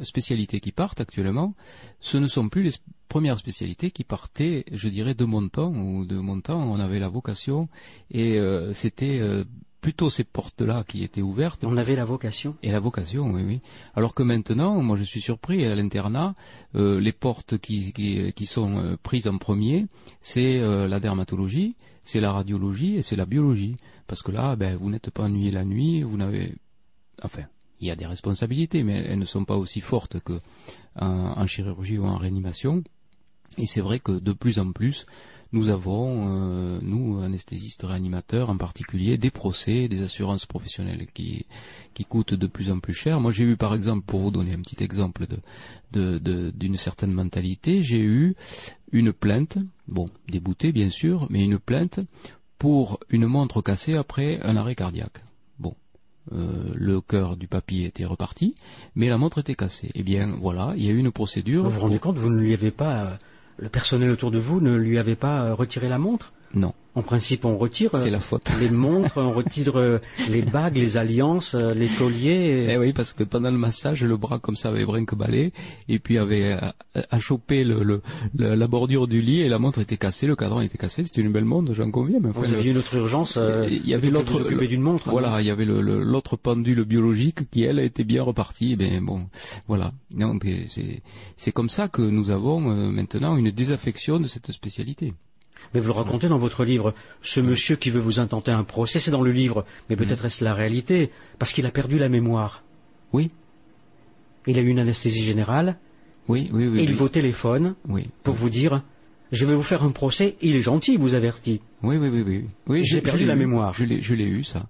spécialités 0.00 0.60
qui 0.60 0.72
partent 0.72 1.02
actuellement, 1.02 1.54
ce 2.00 2.16
ne 2.16 2.28
sont 2.28 2.48
plus 2.48 2.62
les 2.62 2.72
premières 3.10 3.36
spécialités 3.36 3.90
qui 3.90 4.04
partaient, 4.04 4.64
je 4.72 4.88
dirais, 4.88 5.12
de 5.12 5.26
mon 5.26 5.50
temps 5.50 5.74
ou 5.74 6.06
de 6.06 6.16
mon 6.16 6.40
temps, 6.40 6.62
on 6.62 6.80
avait 6.80 6.98
la 6.98 7.10
vocation 7.10 7.68
et 8.10 8.38
euh, 8.38 8.72
c'était 8.72 9.20
plutôt 9.80 10.10
ces 10.10 10.24
portes-là 10.24 10.84
qui 10.84 11.04
étaient 11.04 11.22
ouvertes. 11.22 11.64
On 11.64 11.76
avait 11.76 11.96
la 11.96 12.04
vocation. 12.04 12.56
Et 12.62 12.70
la 12.70 12.80
vocation, 12.80 13.30
oui, 13.30 13.42
oui. 13.46 13.60
Alors 13.94 14.14
que 14.14 14.22
maintenant, 14.22 14.80
moi 14.82 14.96
je 14.96 15.04
suis 15.04 15.20
surpris, 15.20 15.64
à 15.64 15.74
l'internat, 15.74 16.34
euh, 16.74 17.00
les 17.00 17.12
portes 17.12 17.58
qui, 17.58 17.92
qui, 17.92 18.32
qui 18.32 18.46
sont 18.46 18.78
euh, 18.78 18.96
prises 19.02 19.28
en 19.28 19.38
premier, 19.38 19.86
c'est 20.20 20.58
euh, 20.58 20.88
la 20.88 21.00
dermatologie, 21.00 21.76
c'est 22.02 22.20
la 22.20 22.32
radiologie 22.32 22.96
et 22.96 23.02
c'est 23.02 23.16
la 23.16 23.26
biologie. 23.26 23.76
Parce 24.06 24.22
que 24.22 24.32
là, 24.32 24.56
ben, 24.56 24.76
vous 24.76 24.90
n'êtes 24.90 25.10
pas 25.10 25.24
ennuyé 25.24 25.50
la 25.50 25.64
nuit, 25.64 26.02
vous 26.02 26.16
n'avez... 26.16 26.54
Enfin, 27.22 27.42
il 27.80 27.86
y 27.86 27.90
a 27.90 27.96
des 27.96 28.06
responsabilités, 28.06 28.82
mais 28.82 29.04
elles 29.06 29.18
ne 29.18 29.24
sont 29.24 29.44
pas 29.44 29.56
aussi 29.56 29.80
fortes 29.80 30.18
que 30.20 30.38
en, 30.98 31.34
en 31.36 31.46
chirurgie 31.46 31.98
ou 31.98 32.06
en 32.06 32.16
réanimation. 32.16 32.82
Et 33.56 33.66
c'est 33.66 33.80
vrai 33.80 33.98
que 33.98 34.12
de 34.12 34.32
plus 34.32 34.58
en 34.58 34.72
plus, 34.72 35.04
nous 35.52 35.68
avons, 35.70 36.26
euh, 36.28 36.78
nous, 36.82 37.20
anesthésistes 37.20 37.82
réanimateurs 37.82 38.50
en 38.50 38.56
particulier, 38.56 39.16
des 39.16 39.30
procès, 39.30 39.88
des 39.88 40.02
assurances 40.02 40.46
professionnelles 40.46 41.06
qui, 41.12 41.46
qui 41.94 42.04
coûtent 42.04 42.34
de 42.34 42.46
plus 42.46 42.70
en 42.70 42.80
plus 42.80 42.94
cher. 42.94 43.20
Moi, 43.20 43.32
j'ai 43.32 43.44
eu, 43.44 43.56
par 43.56 43.74
exemple, 43.74 44.04
pour 44.06 44.20
vous 44.20 44.30
donner 44.30 44.52
un 44.52 44.60
petit 44.60 44.82
exemple 44.82 45.26
de, 45.90 46.18
de, 46.18 46.50
d'une 46.50 46.76
certaine 46.76 47.12
mentalité, 47.12 47.82
j'ai 47.82 48.00
eu 48.00 48.34
une 48.92 49.12
plainte, 49.12 49.58
bon, 49.86 50.06
déboutée 50.28 50.72
bien 50.72 50.90
sûr, 50.90 51.26
mais 51.30 51.42
une 51.42 51.58
plainte 51.58 52.00
pour 52.58 52.98
une 53.08 53.26
montre 53.26 53.62
cassée 53.62 53.94
après 53.94 54.40
un 54.42 54.56
arrêt 54.56 54.74
cardiaque. 54.74 55.22
Bon, 55.58 55.74
euh, 56.32 56.72
le 56.74 57.00
cœur 57.00 57.36
du 57.36 57.48
papy 57.48 57.84
était 57.84 58.04
reparti, 58.04 58.54
mais 58.94 59.08
la 59.08 59.18
montre 59.18 59.38
était 59.38 59.54
cassée. 59.54 59.90
Eh 59.94 60.02
bien, 60.02 60.36
voilà, 60.40 60.72
il 60.76 60.84
y 60.84 60.88
a 60.88 60.92
eu 60.92 60.98
une 60.98 61.12
procédure. 61.12 61.64
Vous 61.64 61.70
vous 61.70 61.80
rendez 61.80 61.98
compte, 61.98 62.18
vous 62.18 62.30
ne 62.30 62.40
lui 62.40 62.52
avez 62.52 62.70
pas 62.70 63.04
euh, 63.04 63.16
le 63.58 63.68
personnel 63.68 64.10
autour 64.10 64.30
de 64.30 64.38
vous 64.38 64.60
ne 64.60 64.74
lui 64.74 64.98
avait 64.98 65.16
pas 65.16 65.42
euh, 65.42 65.54
retiré 65.54 65.88
la 65.88 65.98
montre? 65.98 66.32
Non. 66.54 66.74
En 66.98 67.02
principe, 67.02 67.44
on 67.44 67.56
retire 67.56 67.90
la 68.10 68.18
faute. 68.18 68.50
les 68.60 68.70
montres, 68.70 69.18
on 69.18 69.30
retire 69.30 69.78
euh, 69.78 70.00
les 70.30 70.42
bagues, 70.42 70.76
les 70.76 70.96
alliances, 70.96 71.54
euh, 71.54 71.72
les 71.72 71.86
colliers. 71.86 72.66
Eh 72.70 72.76
oui, 72.76 72.92
parce 72.92 73.12
que 73.12 73.22
pendant 73.22 73.52
le 73.52 73.56
massage, 73.56 74.02
le 74.02 74.16
bras 74.16 74.40
comme 74.40 74.56
ça 74.56 74.70
avait 74.70 74.84
brinque-ballé, 74.84 75.52
et 75.88 76.00
puis 76.00 76.18
avait 76.18 76.58
achoppé 77.12 77.62
le, 77.62 77.84
le, 77.84 78.02
la 78.34 78.66
bordure 78.66 79.06
du 79.06 79.20
lit, 79.22 79.42
et 79.42 79.48
la 79.48 79.60
montre 79.60 79.78
était 79.80 79.96
cassée, 79.96 80.26
le 80.26 80.34
cadran 80.34 80.60
était 80.60 80.76
cassé. 80.76 81.04
C'était 81.04 81.20
une 81.20 81.30
belle 81.30 81.44
montre, 81.44 81.72
j'en 81.72 81.88
conviens. 81.92 82.18
Mais 82.20 82.30
enfin, 82.30 82.40
Vous 82.40 82.52
aviez 82.52 82.72
une 82.72 82.78
autre 82.78 82.92
urgence. 82.96 83.38
il 83.70 83.86
y 83.86 83.94
avait 83.94 84.10
l'autre. 84.10 84.42
d'une 84.66 84.82
montre. 84.82 85.08
Voilà, 85.08 85.40
il 85.40 85.46
y 85.46 85.50
avait 85.50 85.66
l'autre 85.66 86.34
pendule 86.36 86.82
biologique 86.82 87.48
qui 87.52 87.62
elle 87.62 87.78
était 87.78 88.02
bien 88.02 88.24
repartie. 88.24 88.74
Ben 88.74 89.00
bon, 89.04 89.20
voilà. 89.68 89.92
Non, 90.16 90.36
c'est 91.36 91.52
comme 91.52 91.70
ça 91.70 91.86
que 91.86 92.02
nous 92.02 92.30
avons 92.30 92.58
maintenant 92.58 93.36
une 93.36 93.52
désaffection 93.52 94.18
de 94.18 94.26
cette 94.26 94.50
spécialité. 94.50 95.14
Mais 95.74 95.80
vous 95.80 95.88
le 95.88 95.92
racontez 95.92 96.28
dans 96.28 96.38
votre 96.38 96.64
livre. 96.64 96.94
Ce 97.22 97.40
monsieur 97.40 97.76
qui 97.76 97.90
veut 97.90 98.00
vous 98.00 98.20
intenter 98.20 98.50
un 98.50 98.64
procès, 98.64 99.00
c'est 99.00 99.10
dans 99.10 99.22
le 99.22 99.32
livre. 99.32 99.64
Mais 99.88 99.96
mm. 99.96 99.98
peut-être 99.98 100.24
est-ce 100.24 100.44
la 100.44 100.54
réalité 100.54 101.10
Parce 101.38 101.52
qu'il 101.52 101.66
a 101.66 101.70
perdu 101.70 101.98
la 101.98 102.08
mémoire. 102.08 102.62
Oui. 103.12 103.28
Il 104.46 104.58
a 104.58 104.62
eu 104.62 104.68
une 104.68 104.78
anesthésie 104.78 105.22
générale. 105.22 105.76
Oui, 106.28 106.50
oui, 106.52 106.66
oui. 106.68 106.80
Et 106.80 106.82
il 106.82 106.94
vous 106.94 107.08
téléphone 107.08 107.74
oui, 107.88 108.06
pour 108.22 108.34
vous 108.34 108.50
dire 108.50 108.82
je 109.32 109.46
vais 109.46 109.54
vous 109.54 109.62
faire 109.62 109.82
un 109.82 109.90
procès. 109.90 110.36
Il 110.42 110.56
est 110.56 110.62
gentil, 110.62 110.94
il 110.94 110.98
vous 110.98 111.14
avertit. 111.14 111.60
Oui, 111.82 111.96
oui, 111.96 112.08
oui, 112.08 112.22
oui. 112.26 112.44
oui 112.66 112.84
J'ai 112.84 113.00
perdu 113.00 113.24
la 113.24 113.36
mémoire. 113.36 113.72
Je 113.74 113.84
l'ai 113.84 114.24
eu, 114.24 114.44
ça. 114.44 114.68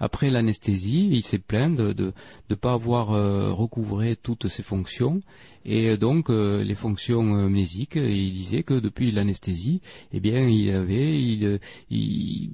Après 0.00 0.30
l'anesthésie, 0.30 1.08
il 1.10 1.22
s'est 1.22 1.38
plaint 1.38 1.74
de 1.74 1.88
ne 1.88 2.12
de, 2.48 2.54
pas 2.54 2.72
avoir 2.72 3.12
euh, 3.12 3.52
recouvré 3.52 4.14
toutes 4.14 4.46
ses 4.46 4.62
fonctions 4.62 5.20
et 5.64 5.96
donc 5.96 6.30
euh, 6.30 6.62
les 6.62 6.76
fonctions 6.76 7.34
euh, 7.34 7.48
mnésiques. 7.48 7.96
Et 7.96 8.14
il 8.14 8.32
disait 8.32 8.62
que 8.62 8.74
depuis 8.74 9.10
l'anesthésie, 9.10 9.80
eh 10.12 10.20
bien, 10.20 10.40
il 10.40 10.70
avait, 10.70 11.20
il, 11.20 11.58
il, 11.90 12.50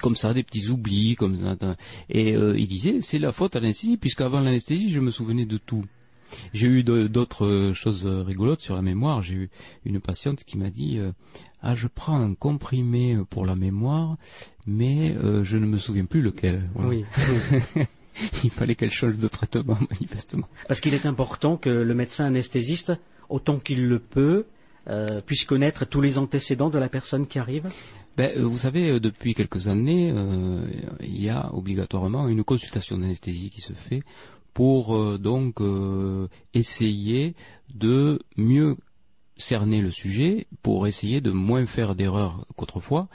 comme 0.00 0.16
ça, 0.16 0.32
des 0.32 0.42
petits 0.42 0.68
oublis, 0.70 1.16
comme 1.16 1.36
ça. 1.36 1.56
Et 2.08 2.30
il 2.30 2.66
disait, 2.66 3.00
c'est 3.02 3.18
la 3.18 3.32
faute 3.32 3.56
à 3.56 3.60
l'anesthésie, 3.60 3.98
puisqu'avant 3.98 4.40
l'anesthésie, 4.40 4.90
je 4.90 5.00
me 5.00 5.10
souvenais 5.10 5.44
de 5.44 5.58
tout. 5.58 5.84
J'ai 6.52 6.68
eu 6.68 6.82
d'autres 6.84 7.72
choses 7.74 8.06
rigolotes 8.06 8.60
sur 8.60 8.74
la 8.74 8.82
mémoire. 8.82 9.22
J'ai 9.22 9.34
eu 9.34 9.50
une 9.84 10.00
patiente 10.00 10.44
qui 10.44 10.58
m'a 10.58 10.70
dit 10.70 11.00
ah 11.62 11.74
je 11.74 11.88
prends 11.88 12.20
un 12.20 12.34
comprimé 12.34 13.18
pour 13.28 13.44
la 13.44 13.56
mémoire, 13.56 14.16
mais 14.68 15.16
euh, 15.16 15.42
je 15.42 15.56
ne 15.56 15.66
me 15.66 15.78
souviens 15.78 16.04
plus 16.04 16.22
lequel. 16.22 16.62
Oui. 16.76 17.04
Il 18.44 18.50
fallait 18.50 18.76
qu'elle 18.76 18.92
change 18.92 19.18
de 19.18 19.28
traitement 19.28 19.76
manifestement. 19.90 20.46
Parce 20.68 20.80
qu'il 20.80 20.94
est 20.94 21.06
important 21.06 21.56
que 21.56 21.68
le 21.68 21.94
médecin 21.94 22.26
anesthésiste, 22.26 22.92
autant 23.28 23.58
qu'il 23.58 23.88
le 23.88 23.98
peut, 23.98 24.46
euh, 24.88 25.20
puisse 25.20 25.44
connaître 25.44 25.84
tous 25.84 26.00
les 26.00 26.18
antécédents 26.18 26.70
de 26.70 26.78
la 26.78 26.88
personne 26.88 27.26
qui 27.26 27.40
arrive. 27.40 27.68
Ben, 28.16 28.30
euh, 28.36 28.46
vous 28.46 28.58
savez, 28.58 29.00
depuis 29.00 29.34
quelques 29.34 29.66
années, 29.66 30.14
il 31.00 31.20
y 31.20 31.28
a 31.28 31.52
obligatoirement 31.52 32.28
une 32.28 32.44
consultation 32.44 32.96
d'anesthésie 32.96 33.50
qui 33.50 33.60
se 33.60 33.72
fait 33.72 34.02
pour 34.56 35.18
donc 35.18 35.60
essayer 36.54 37.34
de 37.74 38.18
mieux 38.38 38.78
cerner 39.36 39.82
le 39.82 39.90
sujet 39.90 40.46
pour 40.62 40.86
essayer 40.86 41.20
de 41.20 41.30
moins 41.30 41.66
faire 41.66 41.94
d'erreurs 41.94 42.46
qu'autrefois, 42.56 43.08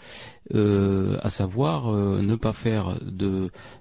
euh, 0.53 1.17
à 1.21 1.29
savoir 1.29 1.89
euh, 1.89 2.21
ne 2.21 2.35
pas 2.35 2.53
faire 2.53 2.99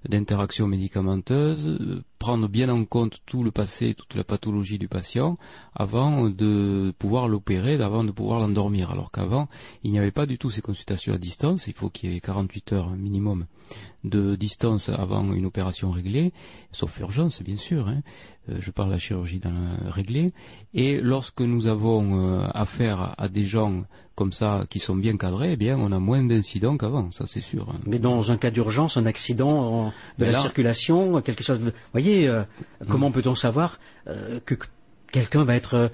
d'interaction 0.08 0.66
médicamenteuse, 0.66 2.02
prendre 2.20 2.48
bien 2.48 2.68
en 2.68 2.84
compte 2.84 3.22
tout 3.24 3.42
le 3.42 3.50
passé, 3.50 3.94
toute 3.94 4.14
la 4.14 4.24
pathologie 4.24 4.78
du 4.78 4.88
patient 4.88 5.38
avant 5.74 6.28
de 6.28 6.92
pouvoir 6.98 7.28
l'opérer, 7.28 7.82
avant 7.82 8.04
de 8.04 8.10
pouvoir 8.10 8.40
l'endormir. 8.40 8.90
Alors 8.90 9.10
qu'avant, 9.10 9.48
il 9.84 9.90
n'y 9.90 9.98
avait 9.98 10.10
pas 10.10 10.26
du 10.26 10.36
tout 10.36 10.50
ces 10.50 10.60
consultations 10.60 11.14
à 11.14 11.18
distance, 11.18 11.66
il 11.66 11.72
faut 11.72 11.88
qu'il 11.88 12.12
y 12.12 12.16
ait 12.16 12.20
48 12.20 12.72
heures 12.74 12.90
minimum 12.90 13.46
de 14.04 14.36
distance 14.36 14.90
avant 14.90 15.32
une 15.32 15.46
opération 15.46 15.90
réglée, 15.90 16.32
sauf 16.72 16.98
urgence 16.98 17.42
bien 17.42 17.56
sûr, 17.56 17.88
hein. 17.88 18.02
euh, 18.50 18.58
je 18.60 18.70
parle 18.70 18.88
de 18.88 18.94
la 18.94 18.98
chirurgie 18.98 19.38
dans 19.38 19.52
la 19.52 19.90
réglée, 19.90 20.30
et 20.74 21.00
lorsque 21.00 21.40
nous 21.40 21.68
avons 21.68 22.18
euh, 22.18 22.46
affaire 22.52 23.14
à 23.16 23.28
des 23.28 23.44
gens 23.44 23.84
comme 24.20 24.34
ça 24.34 24.64
qui 24.68 24.80
sont 24.80 24.96
bien 24.96 25.16
cadrés, 25.16 25.52
eh 25.52 25.56
bien 25.56 25.78
on 25.78 25.92
a 25.92 25.98
moins 25.98 26.22
d'incidents 26.22 26.76
qu'avant, 26.76 27.10
ça 27.10 27.24
c'est 27.26 27.40
sûr. 27.40 27.66
Hein. 27.70 27.80
Mais 27.86 27.98
dans 27.98 28.30
un 28.30 28.36
cas 28.36 28.50
d'urgence, 28.50 28.98
un 28.98 29.06
accident 29.06 29.86
de 30.18 30.24
ben 30.26 30.32
la 30.32 30.38
circulation, 30.38 31.22
quelque 31.22 31.42
chose 31.42 31.58
de... 31.58 31.70
Vous 31.70 31.72
voyez, 31.94 32.28
euh, 32.28 32.42
comment 32.86 33.08
mm. 33.08 33.14
peut-on 33.14 33.34
savoir 33.34 33.80
que 34.44 34.54
quelqu'un 35.10 35.44
va 35.44 35.54
être 35.56 35.90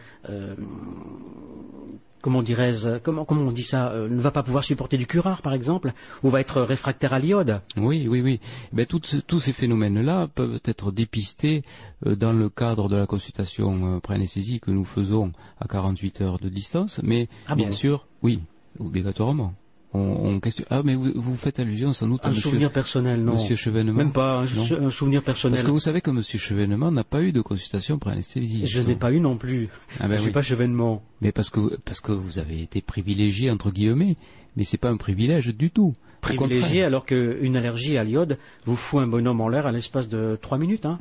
comment 2.27 2.43
dirais-je, 2.43 2.99
comment, 2.99 3.25
comment 3.25 3.43
on 3.43 3.53
dit 3.53 3.63
ça, 3.63 3.93
euh, 3.93 4.09
ne 4.09 4.21
va 4.21 4.33
pas 4.33 4.43
pouvoir 4.43 4.65
supporter 4.65 4.99
du 4.99 5.07
curare, 5.07 5.43
par 5.43 5.55
exemple, 5.55 5.93
ou 6.25 6.29
va 6.29 6.41
être 6.41 6.61
réfractaire 6.61 7.13
à 7.13 7.21
l'iode? 7.21 7.61
Oui, 7.77 8.09
oui, 8.09 8.21
oui. 8.21 8.41
Ben, 8.73 8.85
tous 8.85 9.39
ces 9.39 9.53
phénomènes-là 9.53 10.27
peuvent 10.35 10.59
être 10.65 10.91
dépistés 10.91 11.63
euh, 12.05 12.17
dans 12.17 12.33
le 12.33 12.49
cadre 12.49 12.89
de 12.89 12.97
la 12.97 13.07
consultation 13.07 13.97
euh, 13.97 14.01
pré-anesthésie 14.01 14.59
que 14.59 14.73
nous 14.73 14.85
faisons 14.85 15.31
à 15.61 15.69
48 15.69 16.21
heures 16.21 16.39
de 16.41 16.49
distance, 16.49 17.01
mais 17.05 17.29
ah 17.47 17.55
bien 17.55 17.71
sûr, 17.71 18.09
oui, 18.27 18.41
obligatoirement 18.81 19.55
on, 19.95 20.41
Ah, 20.69 20.83
mais 20.85 20.95
vous, 20.95 21.37
faites 21.37 21.59
allusion 21.59 21.93
sans 21.93 22.09
doute 22.09 22.27
à 22.27 22.29
un 22.29 22.33
souvenir 22.33 22.73
personnel, 22.73 23.23
non 23.23 23.35
Monsieur 23.35 23.57
Chevènement. 23.57 23.95
Même 23.95 24.13
pas 24.13 24.45
un, 24.45 24.91
souvenir 24.91 25.23
personnel. 25.23 25.57
Parce 25.57 25.67
que 25.67 25.73
vous 25.73 25.81
savez 25.81 26.01
que 26.01 26.11
Monsieur 26.11 26.39
Chevènement 26.39 26.91
n'a 26.91 27.05
pas 27.05 27.23
eu 27.23 27.33
de 27.33 27.41
consultation 27.41 27.99
pré-anesthésie. 27.99 28.67
Je 28.67 28.83
n'ai 28.83 28.97
pas 28.97 29.13
eu 29.13 29.21
non 29.21 29.39
plus. 29.39 29.69
Ah 30.01 30.09
ben 30.09 30.15
je 30.15 30.19
ne 30.19 30.23
suis 30.25 30.33
pas 30.33 30.43
Chevènement. 30.43 31.03
Mais 31.21 31.33
parce 31.33 31.51
que 31.51 31.77
parce 31.85 32.01
que 32.01 32.13
vous 32.13 32.39
avez 32.39 32.61
été 32.61 32.83
privilégié 32.83 33.51
entre 33.51 33.71
guillemets, 33.71 34.17
mais 34.57 34.65
c'est 34.65 34.77
pas 34.77 34.91
un 34.91 34.99
privilège 34.99 35.55
du 35.55 35.71
tout. 35.71 35.95
Privilégié 36.21 36.85
alors 36.85 37.07
qu'une 37.07 37.57
allergie 37.57 37.97
à 37.97 38.05
l'iode 38.05 38.39
vous 38.65 38.77
fout 38.77 39.01
un 39.01 39.07
bonhomme 39.07 39.41
en 39.41 39.49
l'air 39.49 39.67
à 39.67 39.73
l'espace 39.73 40.09
de 40.09 40.37
trois 40.41 40.59
minutes, 40.59 40.85
hein 40.85 40.99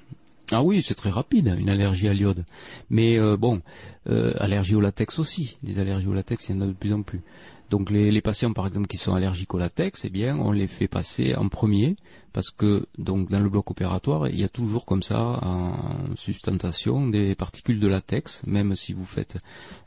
ah 0.51 0.63
oui, 0.63 0.83
c'est 0.83 0.95
très 0.95 1.09
rapide, 1.09 1.55
une 1.57 1.69
allergie 1.69 2.07
à 2.07 2.13
l'iode. 2.13 2.45
Mais 2.89 3.17
euh, 3.17 3.35
bon, 3.37 3.61
euh, 4.09 4.33
allergie 4.39 4.75
au 4.75 4.81
latex 4.81 5.17
aussi. 5.19 5.57
Des 5.63 5.79
allergies 5.79 6.07
au 6.07 6.13
latex, 6.13 6.49
il 6.49 6.55
y 6.55 6.57
en 6.57 6.61
a 6.61 6.67
de 6.67 6.73
plus 6.73 6.93
en 6.93 7.01
plus. 7.01 7.21
Donc 7.69 7.89
les, 7.89 8.11
les, 8.11 8.21
patients, 8.21 8.53
par 8.53 8.67
exemple, 8.67 8.87
qui 8.87 8.97
sont 8.97 9.13
allergiques 9.13 9.53
au 9.53 9.57
latex, 9.57 10.05
eh 10.05 10.09
bien, 10.09 10.37
on 10.37 10.51
les 10.51 10.67
fait 10.67 10.87
passer 10.87 11.35
en 11.35 11.47
premier 11.47 11.95
parce 12.35 12.49
que 12.49 12.85
donc 12.97 13.29
dans 13.29 13.39
le 13.39 13.47
bloc 13.47 13.71
opératoire, 13.71 14.27
il 14.27 14.37
y 14.37 14.43
a 14.43 14.49
toujours 14.49 14.83
comme 14.83 15.03
ça 15.03 15.39
en 15.41 15.71
sustentation 16.17 17.07
des 17.07 17.33
particules 17.33 17.79
de 17.79 17.87
latex, 17.87 18.41
même 18.45 18.75
si 18.75 18.91
vous 18.91 19.05
faites 19.05 19.37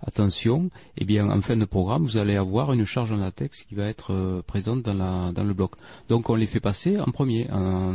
attention. 0.00 0.70
Eh 0.96 1.04
bien, 1.04 1.28
en 1.28 1.42
fin 1.42 1.58
de 1.58 1.66
programme, 1.66 2.04
vous 2.04 2.16
allez 2.16 2.36
avoir 2.36 2.72
une 2.72 2.86
charge 2.86 3.12
en 3.12 3.18
latex 3.18 3.64
qui 3.64 3.74
va 3.74 3.84
être 3.84 4.14
euh, 4.14 4.40
présente 4.40 4.80
dans, 4.80 4.94
la, 4.94 5.30
dans 5.32 5.44
le 5.44 5.52
bloc. 5.52 5.72
Donc 6.08 6.30
on 6.30 6.36
les 6.36 6.46
fait 6.46 6.58
passer 6.58 6.98
en 6.98 7.10
premier, 7.12 7.50
en 7.50 7.92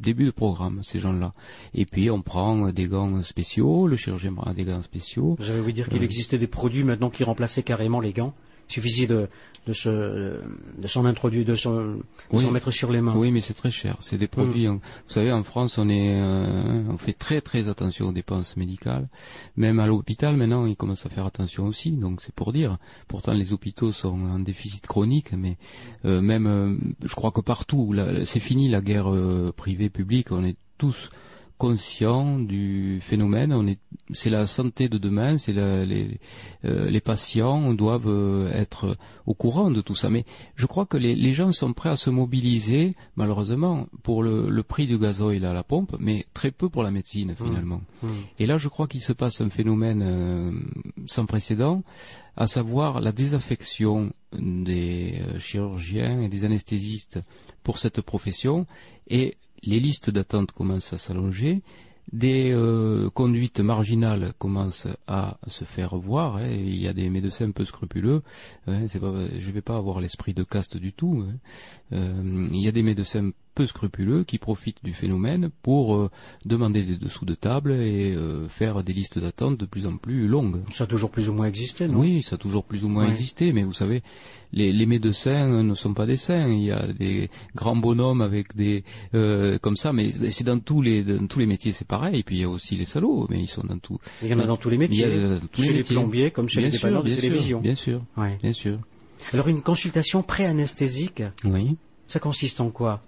début 0.00 0.24
de 0.24 0.32
programme, 0.32 0.80
ces 0.82 0.98
gens-là. 0.98 1.32
Et 1.72 1.86
puis 1.86 2.10
on 2.10 2.20
prend 2.20 2.72
des 2.72 2.88
gants 2.88 3.22
spéciaux, 3.22 3.86
le 3.86 3.96
chirurgien 3.96 4.34
prend 4.34 4.52
des 4.52 4.64
gants 4.64 4.82
spéciaux. 4.82 5.36
Vous 5.38 5.50
avez 5.50 5.72
dire 5.72 5.88
qu'il 5.88 6.02
euh, 6.02 6.04
existait 6.04 6.38
des 6.38 6.48
produits 6.48 6.82
maintenant 6.82 7.10
qui 7.10 7.22
remplaçaient 7.22 7.62
carrément 7.62 8.00
les 8.00 8.12
gants 8.12 8.34
il 8.68 8.72
suffisait 8.72 9.06
de, 9.06 9.28
s'en 9.72 11.04
introduire, 11.04 11.44
de 11.44 11.54
s'en 11.54 11.96
mettre 12.50 12.70
sur 12.70 12.92
les 12.92 13.00
mains. 13.00 13.16
Oui, 13.16 13.30
mais 13.30 13.40
c'est 13.40 13.54
très 13.54 13.70
cher. 13.70 13.96
C'est 14.00 14.18
des 14.18 14.28
produits. 14.28 14.68
Mm. 14.68 14.74
vous 14.74 15.12
savez, 15.12 15.32
en 15.32 15.42
France, 15.42 15.78
on 15.78 15.88
est, 15.88 16.20
euh, 16.20 16.82
on 16.88 16.98
fait 16.98 17.12
très 17.12 17.40
très 17.40 17.68
attention 17.68 18.08
aux 18.08 18.12
dépenses 18.12 18.56
médicales. 18.56 19.08
Même 19.56 19.80
à 19.80 19.86
l'hôpital, 19.86 20.36
maintenant, 20.36 20.66
ils 20.66 20.76
commencent 20.76 21.06
à 21.06 21.10
faire 21.10 21.26
attention 21.26 21.66
aussi. 21.66 21.92
Donc 21.92 22.20
c'est 22.20 22.34
pour 22.34 22.52
dire. 22.52 22.78
Pourtant, 23.08 23.32
les 23.32 23.52
hôpitaux 23.52 23.92
sont 23.92 24.18
en 24.20 24.38
déficit 24.38 24.86
chronique, 24.86 25.32
mais 25.32 25.56
euh, 26.04 26.20
même, 26.20 26.46
euh, 26.46 26.76
je 27.04 27.14
crois 27.14 27.30
que 27.30 27.40
partout, 27.40 27.94
c'est 28.24 28.40
fini 28.40 28.68
la 28.68 28.80
guerre 28.80 29.10
privée 29.56 29.90
publique. 29.90 30.30
On 30.32 30.44
est 30.44 30.56
tous 30.78 31.10
conscient 31.58 32.38
du 32.38 32.98
phénomène. 33.00 33.52
On 33.52 33.66
est, 33.66 33.78
c'est 34.12 34.30
la 34.30 34.46
santé 34.46 34.88
de 34.88 34.98
demain, 34.98 35.38
c'est 35.38 35.52
les, 35.52 36.18
euh, 36.64 36.90
les 36.90 37.00
patients 37.00 37.72
doivent 37.74 38.08
euh, 38.08 38.52
être 38.52 38.96
au 39.26 39.34
courant 39.34 39.70
de 39.70 39.80
tout 39.80 39.94
ça. 39.94 40.10
Mais 40.10 40.24
je 40.56 40.66
crois 40.66 40.86
que 40.86 40.96
les, 40.96 41.14
les 41.14 41.32
gens 41.32 41.52
sont 41.52 41.72
prêts 41.72 41.90
à 41.90 41.96
se 41.96 42.10
mobiliser, 42.10 42.90
malheureusement, 43.16 43.86
pour 44.02 44.22
le, 44.22 44.50
le, 44.50 44.62
prix 44.62 44.86
du 44.86 44.98
gazoil 44.98 45.44
à 45.44 45.52
la 45.52 45.62
pompe, 45.62 45.96
mais 45.98 46.26
très 46.34 46.50
peu 46.50 46.68
pour 46.68 46.82
la 46.82 46.90
médecine 46.90 47.32
mmh. 47.32 47.44
finalement. 47.44 47.82
Mmh. 48.02 48.08
Et 48.40 48.46
là, 48.46 48.58
je 48.58 48.68
crois 48.68 48.88
qu'il 48.88 49.02
se 49.02 49.12
passe 49.12 49.40
un 49.40 49.50
phénomène 49.50 50.02
euh, 50.02 50.50
sans 51.06 51.26
précédent, 51.26 51.82
à 52.36 52.46
savoir 52.46 53.00
la 53.00 53.12
désaffection 53.12 54.12
des 54.32 55.22
chirurgiens 55.38 56.20
et 56.22 56.28
des 56.28 56.44
anesthésistes 56.44 57.20
pour 57.62 57.78
cette 57.78 58.00
profession 58.00 58.66
et 59.08 59.36
les 59.66 59.80
listes 59.80 60.10
d'attente 60.10 60.52
commencent 60.52 60.92
à 60.92 60.98
s'allonger, 60.98 61.62
des 62.12 62.52
euh, 62.52 63.08
conduites 63.10 63.60
marginales 63.60 64.32
commencent 64.38 64.88
à 65.06 65.38
se 65.46 65.64
faire 65.64 65.96
voir. 65.96 66.36
Hein, 66.36 66.48
il 66.48 66.76
y 66.76 66.86
a 66.86 66.92
des 66.92 67.08
médecins 67.08 67.46
un 67.46 67.50
peu 67.50 67.64
scrupuleux. 67.64 68.22
Hein, 68.66 68.86
je 68.86 68.98
ne 68.98 69.52
vais 69.52 69.62
pas 69.62 69.76
avoir 69.76 70.00
l'esprit 70.00 70.34
de 70.34 70.44
caste 70.44 70.76
du 70.76 70.92
tout. 70.92 71.24
Hein. 71.26 71.36
Euh, 71.92 72.48
il 72.52 72.60
y 72.60 72.68
a 72.68 72.72
des 72.72 72.82
médecins 72.82 73.30
peu 73.54 73.66
scrupuleux 73.66 74.24
qui 74.24 74.38
profitent 74.38 74.82
du 74.82 74.92
phénomène 74.92 75.50
pour 75.62 75.96
euh, 75.96 76.10
demander 76.44 76.82
des 76.82 76.96
dessous 76.96 77.24
de 77.24 77.34
table 77.34 77.72
et 77.72 78.12
euh, 78.14 78.48
faire 78.48 78.82
des 78.82 78.92
listes 78.92 79.18
d'attente 79.18 79.58
de 79.58 79.66
plus 79.66 79.86
en 79.86 79.96
plus 79.96 80.26
longues. 80.26 80.62
Ça 80.70 80.84
a 80.84 80.86
toujours 80.86 81.10
plus 81.10 81.28
ou 81.28 81.32
moins 81.32 81.46
existé, 81.46 81.86
non? 81.86 82.00
Oui, 82.00 82.22
ça 82.22 82.34
a 82.34 82.38
toujours 82.38 82.64
plus 82.64 82.84
ou 82.84 82.88
moins 82.88 83.08
existé, 83.08 83.52
mais 83.52 83.62
vous 83.62 83.72
savez, 83.72 84.02
les, 84.52 84.72
les, 84.72 84.86
médecins 84.86 85.62
ne 85.62 85.74
sont 85.74 85.94
pas 85.94 86.06
des 86.06 86.16
saints. 86.16 86.48
Il 86.48 86.64
y 86.64 86.72
a 86.72 86.86
des 86.86 87.30
grands 87.54 87.76
bonhommes 87.76 88.20
avec 88.20 88.54
des 88.56 88.84
euh, 89.14 89.58
comme 89.58 89.76
ça, 89.76 89.92
mais 89.92 90.10
c'est 90.12 90.44
dans 90.44 90.58
tous 90.58 90.82
les 90.82 91.02
dans 91.02 91.26
tous 91.26 91.38
les 91.38 91.46
métiers, 91.46 91.72
c'est 91.72 91.86
pareil. 91.86 92.20
Et 92.20 92.22
puis 92.22 92.36
il 92.36 92.40
y 92.42 92.44
a 92.44 92.48
aussi 92.48 92.76
les 92.76 92.84
salauds, 92.84 93.26
mais 93.30 93.40
ils 93.40 93.48
sont 93.48 93.64
dans 93.64 93.78
tout. 93.78 93.98
Il 94.22 94.28
y 94.28 94.34
en 94.34 94.40
a 94.40 94.46
dans 94.46 94.56
tous 94.56 94.70
les 94.70 94.78
métiers. 94.78 95.06
Il 95.06 95.20
y 95.20 95.24
a, 95.24 95.40
tous 95.52 95.62
chez 95.62 95.72
les, 95.72 95.82
plombiers 95.84 96.30
comme 96.30 96.48
chez 96.48 96.60
les 96.60 96.70
dépanneurs 96.70 97.04
de 97.04 97.14
télévision. 97.14 97.60
bien 97.60 97.74
sûr, 97.74 98.00
bien 98.42 98.52
sûr. 98.52 98.76
Alors 99.32 99.48
une 99.48 99.62
consultation 99.62 100.22
pré-anesthésique. 100.22 101.22
Oui. 101.44 101.76
Ça 102.06 102.20
consiste 102.20 102.60
en 102.60 102.70
quoi? 102.70 103.02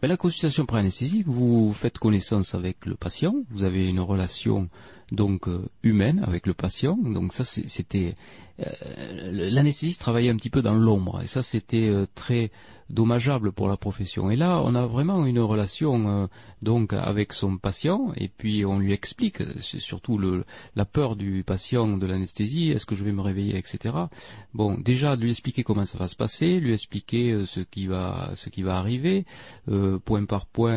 Ben, 0.00 0.08
la 0.08 0.16
consultation 0.16 0.66
pré-anesthésique, 0.66 1.26
vous 1.26 1.72
faites 1.72 1.98
connaissance 1.98 2.54
avec 2.54 2.86
le 2.86 2.94
patient, 2.94 3.34
vous 3.50 3.64
avez 3.64 3.88
une 3.88 4.00
relation 4.00 4.68
donc 5.12 5.48
euh, 5.48 5.64
humaine 5.82 6.22
avec 6.26 6.46
le 6.46 6.54
patient. 6.54 6.96
Donc 6.96 7.32
ça 7.32 7.44
c'était 7.44 8.14
l'anesthésiste 9.30 10.00
travaillait 10.00 10.30
un 10.30 10.36
petit 10.36 10.50
peu 10.50 10.62
dans 10.62 10.74
l'ombre 10.74 11.20
et 11.22 11.26
ça 11.26 11.42
c'était 11.42 11.88
euh, 11.88 12.06
très 12.14 12.50
dommageable 12.90 13.52
pour 13.52 13.68
la 13.68 13.76
profession. 13.76 14.30
Et 14.30 14.36
là, 14.36 14.62
on 14.64 14.74
a 14.74 14.86
vraiment 14.86 15.26
une 15.26 15.40
relation 15.40 16.22
euh, 16.22 16.26
donc 16.62 16.92
avec 16.92 17.32
son 17.32 17.58
patient, 17.58 18.12
et 18.16 18.28
puis 18.28 18.64
on 18.64 18.78
lui 18.78 18.92
explique, 18.92 19.42
surtout 19.60 20.18
le, 20.18 20.44
la 20.76 20.84
peur 20.84 21.16
du 21.16 21.42
patient 21.44 21.88
de 21.88 22.06
l'anesthésie, 22.06 22.70
est-ce 22.70 22.86
que 22.86 22.94
je 22.94 23.04
vais 23.04 23.12
me 23.12 23.20
réveiller, 23.20 23.56
etc. 23.56 23.94
Bon, 24.54 24.76
déjà 24.78 25.16
lui 25.16 25.30
expliquer 25.30 25.64
comment 25.64 25.84
ça 25.84 25.98
va 25.98 26.08
se 26.08 26.16
passer, 26.16 26.60
lui 26.60 26.72
expliquer 26.72 27.32
euh, 27.32 27.46
ce 27.46 27.60
qui 27.60 27.86
va 27.86 28.30
ce 28.36 28.48
qui 28.48 28.62
va 28.62 28.76
arriver, 28.76 29.24
euh, 29.68 29.98
point 29.98 30.24
par 30.24 30.46
point. 30.46 30.76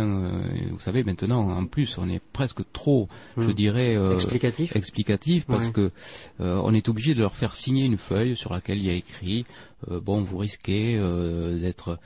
vous 0.71 0.79
savez, 0.79 1.03
maintenant, 1.03 1.49
en 1.49 1.65
plus, 1.65 1.97
on 1.97 2.09
est 2.09 2.21
presque 2.33 2.61
trop, 2.73 3.07
je 3.37 3.49
hmm. 3.49 3.53
dirais, 3.53 4.13
explicatif, 4.13 4.75
explicatif 4.75 5.45
parce 5.45 5.69
que 5.69 5.91
on 6.39 6.73
est 6.73 6.89
obligé 6.89 7.13
de 7.13 7.19
leur 7.19 7.35
faire 7.35 7.55
signer 7.55 7.68
une 7.77 7.97
feuille 7.97 8.35
sur 8.35 8.53
laquelle 8.53 8.77
il 8.77 8.85
y 8.85 8.89
a 8.89 8.93
écrit 8.93 9.45
euh, 9.89 9.99
bon, 9.99 10.21
vous 10.21 10.37
risquez 10.37 10.97
euh, 10.97 11.57
d'être 11.59 11.99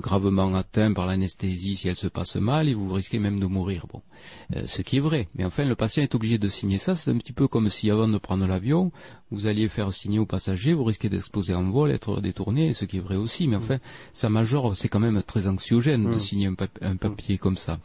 gravement 0.00 0.54
atteint 0.54 0.92
par 0.92 1.06
l'anesthésie 1.06 1.76
si 1.76 1.88
elle 1.88 1.96
se 1.96 2.08
passe 2.08 2.36
mal 2.36 2.68
et 2.68 2.74
vous 2.74 2.92
risquez 2.92 3.18
même 3.18 3.40
de 3.40 3.46
mourir. 3.46 3.86
Bon, 3.92 4.02
ce 4.66 4.82
qui 4.82 4.98
est 4.98 5.00
vrai. 5.00 5.28
Mais 5.34 5.44
enfin, 5.44 5.64
le 5.64 5.74
patient 5.74 6.02
est 6.02 6.14
obligé 6.14 6.38
de 6.38 6.48
signer 6.48 6.78
ça. 6.78 6.94
C'est 6.94 7.10
un 7.10 7.18
petit 7.18 7.32
peu 7.32 7.48
comme 7.48 7.70
si 7.70 7.90
avant 7.90 8.08
de 8.08 8.18
prendre 8.18 8.46
l'avion, 8.46 8.92
vous 9.30 9.46
alliez 9.46 9.68
faire 9.68 9.92
signer 9.92 10.18
aux 10.18 10.26
passagers, 10.26 10.74
vous 10.74 10.84
risquez 10.84 11.08
d'exploser 11.08 11.54
en 11.54 11.70
vol, 11.70 11.90
être 11.90 12.20
détourné, 12.20 12.74
ce 12.74 12.84
qui 12.84 12.98
est 12.98 13.00
vrai 13.00 13.16
aussi. 13.16 13.48
Mais 13.48 13.56
enfin, 13.56 13.78
ça 14.12 14.28
majore, 14.28 14.76
c'est 14.76 14.88
quand 14.88 15.00
même 15.00 15.22
très 15.22 15.48
anxiogène 15.48 16.10
de 16.10 16.18
signer 16.18 16.48
un, 16.48 16.96
papier 16.96 17.38
comme 17.38 17.56
ça. 17.56 17.78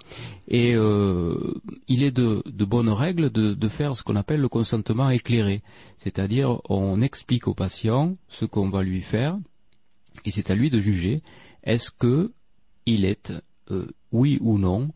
Et 0.47 0.71
il 0.71 2.03
est 2.03 2.11
de, 2.11 2.43
de 2.45 2.65
bonnes 2.65 2.89
règles 2.89 3.29
de, 3.29 3.53
de 3.53 3.67
faire 3.67 3.95
ce 3.95 4.03
qu'on 4.03 4.15
appelle 4.15 4.41
le 4.41 4.49
consentement 4.49 5.09
éclairé, 5.09 5.61
c'est-à-dire 5.97 6.59
on 6.69 7.01
explique 7.01 7.47
au 7.47 7.53
patient 7.53 8.17
ce 8.27 8.45
qu'on 8.45 8.69
va 8.69 8.83
lui 8.83 9.01
faire 9.01 9.37
et 10.25 10.31
c'est 10.31 10.49
à 10.49 10.55
lui 10.55 10.69
de 10.69 10.79
juger 10.79 11.17
est-ce 11.67 11.91
que 11.91 12.31
il 12.85 13.03
est 13.03 13.33
euh, 13.71 13.87
oui 14.13 14.39
ou 14.41 14.57
non 14.57 14.89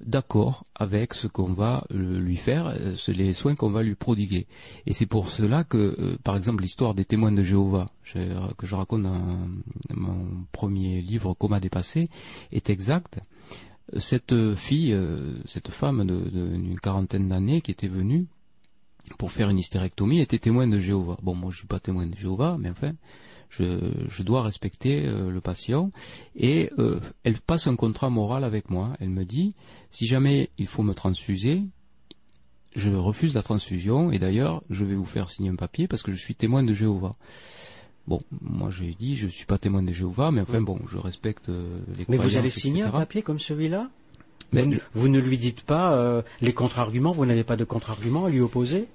d'accord 0.00 0.64
avec 0.74 1.14
ce 1.14 1.28
qu'on 1.28 1.52
va 1.54 1.86
euh, 1.92 2.18
lui 2.18 2.36
faire, 2.36 2.66
euh, 2.66 2.96
les 3.08 3.32
soins 3.32 3.54
qu'on 3.54 3.70
va 3.70 3.84
lui 3.84 3.94
prodiguer? 3.94 4.48
Et 4.86 4.92
c'est 4.92 5.06
pour 5.06 5.30
cela 5.30 5.62
que, 5.62 6.18
par 6.24 6.36
exemple, 6.36 6.62
l'histoire 6.62 6.94
des 6.94 7.04
témoins 7.04 7.30
de 7.30 7.42
Jéhovah, 7.42 7.86
que 8.12 8.66
je 8.66 8.74
raconte 8.74 9.04
dans 9.04 9.38
mon 9.94 10.44
premier 10.50 11.00
livre, 11.00 11.32
Coma 11.34 11.60
dépassé, 11.60 12.04
est 12.50 12.68
exacte. 12.70 13.20
Cette 13.96 14.54
fille, 14.56 14.98
cette 15.46 15.70
femme 15.70 16.04
d'une 16.04 16.78
quarantaine 16.80 17.28
d'années 17.28 17.62
qui 17.62 17.70
était 17.70 17.86
venue 17.86 18.26
pour 19.16 19.30
faire 19.30 19.48
une 19.48 19.60
hystérectomie 19.60 20.20
était 20.20 20.40
témoin 20.40 20.66
de 20.66 20.80
Jéhovah. 20.80 21.18
Bon, 21.22 21.36
moi 21.36 21.52
je 21.52 21.58
suis 21.58 21.68
pas 21.68 21.78
témoin 21.78 22.06
de 22.06 22.16
Jéhovah, 22.16 22.56
mais 22.58 22.70
enfin, 22.70 22.92
je, 23.58 24.22
dois 24.22 24.42
respecter 24.42 25.06
euh, 25.06 25.30
le 25.30 25.40
patient 25.40 25.90
et 26.36 26.70
euh, 26.78 27.00
elle 27.24 27.38
passe 27.38 27.66
un 27.66 27.76
contrat 27.76 28.10
moral 28.10 28.44
avec 28.44 28.70
moi. 28.70 28.92
Elle 29.00 29.10
me 29.10 29.24
dit 29.24 29.54
si 29.90 30.06
jamais 30.06 30.50
il 30.58 30.66
faut 30.66 30.82
me 30.82 30.94
transfuser, 30.94 31.60
je 32.74 32.90
refuse 32.90 33.34
la 33.34 33.42
transfusion 33.42 34.10
et 34.10 34.18
d'ailleurs 34.18 34.62
je 34.70 34.84
vais 34.84 34.94
vous 34.94 35.06
faire 35.06 35.30
signer 35.30 35.50
un 35.50 35.56
papier 35.56 35.88
parce 35.88 36.02
que 36.02 36.12
je 36.12 36.16
suis 36.16 36.34
témoin 36.34 36.62
de 36.62 36.74
Jéhovah. 36.74 37.12
Bon, 38.06 38.20
moi 38.40 38.70
j'ai 38.70 38.94
dit 38.94 39.16
je 39.16 39.28
suis 39.28 39.46
pas 39.46 39.58
témoin 39.58 39.82
de 39.82 39.92
Jéhovah, 39.92 40.30
mais 40.30 40.40
enfin 40.40 40.60
bon, 40.60 40.78
je 40.88 40.98
respecte 40.98 41.48
euh, 41.48 41.78
les 41.96 42.04
Mais 42.08 42.16
vous 42.16 42.36
allez 42.36 42.50
signer 42.50 42.82
un 42.82 42.90
papier 42.90 43.22
comme 43.22 43.38
celui-là? 43.38 43.90
Vous, 44.94 45.08
ne 45.08 45.18
lui 45.18 45.38
dites 45.38 45.62
pas 45.62 46.22
les 46.40 46.54
contre-arguments, 46.54 47.10
vous 47.10 47.26
n'avez 47.26 47.42
pas 47.42 47.56
de 47.56 47.64
contre-arguments 47.64 48.26
à 48.26 48.30
lui 48.30 48.40
opposer? 48.40 48.86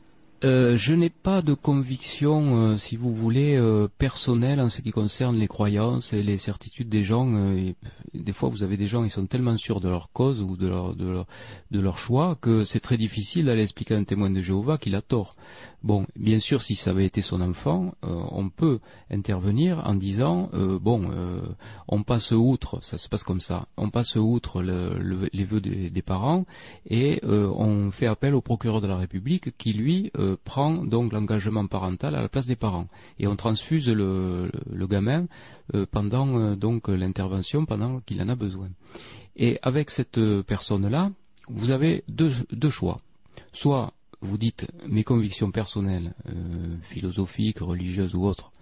Euh, 0.43 0.75
je 0.75 0.95
n'ai 0.95 1.11
pas 1.11 1.43
de 1.43 1.53
conviction, 1.53 2.71
euh, 2.71 2.77
si 2.77 2.95
vous 2.95 3.13
voulez, 3.13 3.55
euh, 3.55 3.87
personnelle 3.99 4.59
en 4.59 4.69
ce 4.69 4.81
qui 4.81 4.89
concerne 4.89 5.37
les 5.37 5.47
croyances 5.47 6.13
et 6.13 6.23
les 6.23 6.39
certitudes 6.39 6.89
des 6.89 7.03
gens. 7.03 7.21
des 8.13 8.33
fois, 8.33 8.49
vous 8.49 8.63
avez 8.63 8.75
des 8.75 8.87
gens 8.87 9.03
qui 9.03 9.11
sont 9.11 9.27
tellement 9.27 9.55
sûrs 9.55 9.81
de 9.81 9.89
leur 9.89 10.11
cause 10.11 10.41
ou 10.41 10.57
de 10.57 10.67
leur, 10.67 10.95
de 10.95 11.07
leur, 11.07 11.27
de 11.69 11.79
leur 11.79 11.97
choix 11.99 12.35
que 12.35 12.65
c'est 12.65 12.79
très 12.79 12.97
difficile 12.97 13.45
d'aller 13.45 13.61
expliquer 13.61 13.93
à 13.93 13.97
un 13.97 14.03
témoin 14.03 14.31
de 14.31 14.41
Jéhovah 14.41 14.77
qu'il 14.77 14.95
a 14.95 15.01
tort. 15.01 15.35
Bon, 15.83 16.05
bien 16.15 16.39
sûr, 16.39 16.61
si 16.61 16.75
ça 16.75 16.89
avait 16.89 17.05
été 17.05 17.21
son 17.21 17.41
enfant, 17.41 17.93
on 18.03 18.49
peut 18.49 18.79
intervenir 19.09 19.81
en 19.85 19.95
disant, 19.95 20.49
bon, 20.53 21.09
on 21.87 22.03
passe 22.03 22.31
outre, 22.31 22.83
ça 22.83 22.97
se 22.97 23.07
passe 23.09 23.23
comme 23.23 23.41
ça, 23.41 23.67
on 23.77 23.89
passe 23.89 24.15
outre 24.15 24.61
le, 24.61 25.29
les 25.33 25.43
vœux 25.43 25.61
des 25.61 26.01
parents 26.01 26.45
et 26.89 27.21
on 27.23 27.91
fait 27.91 28.07
appel 28.07 28.35
au 28.35 28.41
procureur 28.41 28.81
de 28.81 28.87
la 28.87 28.97
République 28.97 29.57
qui, 29.57 29.73
lui, 29.73 30.11
prend 30.35 30.73
donc 30.73 31.13
l'engagement 31.13 31.65
parental 31.67 32.15
à 32.15 32.21
la 32.21 32.29
place 32.29 32.47
des 32.47 32.55
parents 32.55 32.87
et 33.19 33.27
on 33.27 33.35
transfuse 33.35 33.89
le, 33.89 34.49
gamin 34.87 35.27
euh, 35.73 35.85
pendant 35.89 36.37
euh, 36.37 36.55
donc 36.55 36.87
l'intervention 36.87 37.65
pendant 37.65 37.99
qu'il 38.01 38.21
en 38.21 38.29
a 38.29 38.35
besoin. 38.35 38.69
Et 39.35 39.59
avec 39.61 39.89
cette 39.89 40.19
personne-là, 40.43 41.11
vous 41.47 41.71
avez 41.71 42.03
deux, 42.07 42.69
choix. 42.69 42.97
Soit 43.53 43.93
vous 44.21 44.37
dites 44.37 44.67
mes 44.87 45.03
convictions 45.03 45.51
personnelles, 45.51 46.13
euh, 46.29 46.75
philosophiques, 46.83 47.59
religieuses 47.59 48.15
ou 48.15 48.25
autres, 48.25 48.51
euh, 48.55 48.60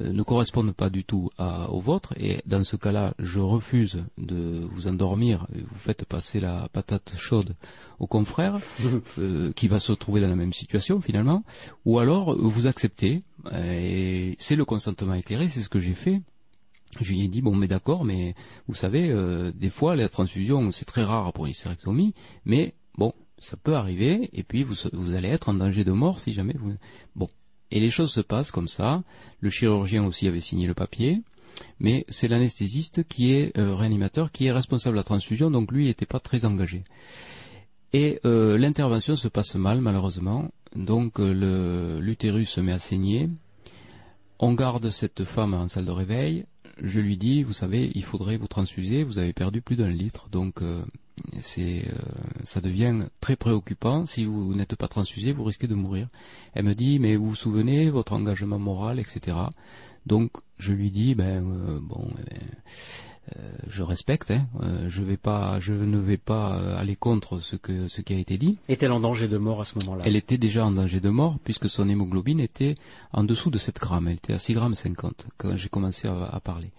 ne 0.00 0.22
correspondent 0.22 0.74
pas 0.74 0.90
du 0.90 1.04
tout 1.04 1.30
au 1.38 1.80
vôtre, 1.80 2.12
et 2.18 2.40
dans 2.46 2.64
ce 2.64 2.76
cas-là, 2.76 3.14
je 3.18 3.40
refuse 3.40 4.04
de 4.18 4.66
vous 4.70 4.86
endormir, 4.86 5.46
et 5.54 5.60
vous 5.60 5.78
faites 5.78 6.04
passer 6.04 6.40
la 6.40 6.68
patate 6.72 7.14
chaude 7.16 7.56
au 7.98 8.06
confrère, 8.06 8.58
euh, 9.18 9.52
qui 9.52 9.68
va 9.68 9.80
se 9.80 9.92
trouver 9.92 10.20
dans 10.20 10.28
la 10.28 10.36
même 10.36 10.52
situation 10.52 11.00
finalement, 11.00 11.44
ou 11.84 11.98
alors 11.98 12.36
vous 12.36 12.66
acceptez, 12.66 13.22
et 13.52 14.36
c'est 14.38 14.56
le 14.56 14.64
consentement 14.64 15.14
éclairé, 15.14 15.48
c'est 15.48 15.62
ce 15.62 15.68
que 15.68 15.80
j'ai 15.80 15.94
fait. 15.94 16.20
Je 17.00 17.12
lui 17.12 17.22
ai 17.22 17.28
dit 17.28 17.42
bon 17.42 17.54
mais 17.54 17.68
d'accord 17.68 18.04
mais 18.04 18.34
vous 18.66 18.74
savez 18.74 19.10
euh, 19.10 19.52
des 19.54 19.68
fois 19.68 19.94
la 19.94 20.08
transfusion 20.08 20.72
c'est 20.72 20.86
très 20.86 21.04
rare 21.04 21.34
pour 21.34 21.44
une 21.44 21.52
hystérectomie 21.52 22.14
mais 22.46 22.74
bon 22.96 23.12
ça 23.38 23.58
peut 23.58 23.76
arriver 23.76 24.30
et 24.32 24.42
puis 24.42 24.64
vous, 24.64 24.74
vous 24.94 25.14
allez 25.14 25.28
être 25.28 25.50
en 25.50 25.54
danger 25.54 25.84
de 25.84 25.92
mort 25.92 26.18
si 26.18 26.32
jamais 26.32 26.54
vous 26.58 26.72
bon 27.14 27.28
et 27.70 27.80
les 27.80 27.90
choses 27.90 28.12
se 28.12 28.20
passent 28.20 28.50
comme 28.50 28.68
ça. 28.68 29.02
Le 29.40 29.50
chirurgien 29.50 30.04
aussi 30.04 30.26
avait 30.26 30.40
signé 30.40 30.66
le 30.66 30.74
papier, 30.74 31.22
mais 31.80 32.04
c'est 32.08 32.28
l'anesthésiste 32.28 33.06
qui 33.08 33.32
est 33.32 33.56
euh, 33.58 33.74
réanimateur, 33.74 34.32
qui 34.32 34.46
est 34.46 34.52
responsable 34.52 34.94
de 34.94 35.00
la 35.00 35.04
transfusion, 35.04 35.50
donc 35.50 35.72
lui 35.72 35.86
n'était 35.86 36.06
pas 36.06 36.20
très 36.20 36.44
engagé. 36.44 36.82
Et 37.92 38.20
euh, 38.24 38.58
l'intervention 38.58 39.16
se 39.16 39.28
passe 39.28 39.54
mal 39.54 39.80
malheureusement, 39.80 40.50
donc 40.76 41.20
euh, 41.20 42.00
l'utérus 42.00 42.50
se 42.50 42.60
met 42.60 42.72
à 42.72 42.78
saigner. 42.78 43.28
On 44.38 44.52
garde 44.52 44.90
cette 44.90 45.24
femme 45.24 45.54
en 45.54 45.68
salle 45.68 45.86
de 45.86 45.90
réveil. 45.90 46.44
Je 46.80 47.00
lui 47.00 47.16
dis, 47.16 47.42
vous 47.42 47.52
savez, 47.52 47.90
il 47.94 48.04
faudrait 48.04 48.36
vous 48.36 48.46
transfuser, 48.46 49.02
vous 49.02 49.18
avez 49.18 49.32
perdu 49.32 49.62
plus 49.62 49.74
d'un 49.74 49.90
litre, 49.90 50.28
donc 50.30 50.62
c'est, 51.40 51.84
euh, 51.86 51.98
ça 52.44 52.60
devient 52.60 53.06
très 53.20 53.36
préoccupant. 53.36 54.06
Si 54.06 54.24
vous 54.24 54.54
n'êtes 54.54 54.76
pas 54.76 54.88
transfusé, 54.88 55.32
vous 55.32 55.44
risquez 55.44 55.66
de 55.66 55.74
mourir. 55.74 56.08
Elle 56.54 56.64
me 56.64 56.74
dit, 56.74 56.98
mais 56.98 57.16
vous 57.16 57.30
vous 57.30 57.34
souvenez, 57.34 57.90
votre 57.90 58.12
engagement 58.12 58.58
moral, 58.58 58.98
etc. 58.98 59.36
Donc, 60.06 60.32
je 60.58 60.72
lui 60.72 60.90
dis, 60.90 61.14
ben, 61.14 61.44
euh, 61.44 61.78
bon, 61.80 62.06
eh 62.10 62.30
ben, 62.30 62.40
euh, 63.36 63.50
je 63.68 63.82
respecte, 63.82 64.30
hein, 64.30 64.46
je 64.88 65.02
vais 65.02 65.18
pas, 65.18 65.60
je 65.60 65.74
ne 65.74 65.98
vais 65.98 66.16
pas 66.16 66.54
aller 66.78 66.96
contre 66.96 67.40
ce 67.40 67.56
que 67.56 67.86
ce 67.88 68.00
qui 68.00 68.14
a 68.14 68.18
été 68.18 68.38
dit. 68.38 68.58
Est-elle 68.70 68.92
en 68.92 69.00
danger 69.00 69.28
de 69.28 69.36
mort 69.36 69.60
à 69.60 69.66
ce 69.66 69.78
moment-là? 69.80 70.04
Elle 70.06 70.16
était 70.16 70.38
déjà 70.38 70.64
en 70.64 70.70
danger 70.70 71.00
de 71.00 71.10
mort 71.10 71.38
puisque 71.44 71.68
son 71.68 71.90
hémoglobine 71.90 72.40
était 72.40 72.74
en 73.12 73.24
dessous 73.24 73.50
de 73.50 73.58
7 73.58 73.78
grammes. 73.80 74.08
Elle 74.08 74.14
était 74.14 74.32
à 74.32 74.38
6 74.38 74.54
grammes 74.54 74.74
50 74.74 75.26
quand 75.36 75.56
j'ai 75.56 75.68
commencé 75.68 76.08
à 76.08 76.40
parler. 76.42 76.72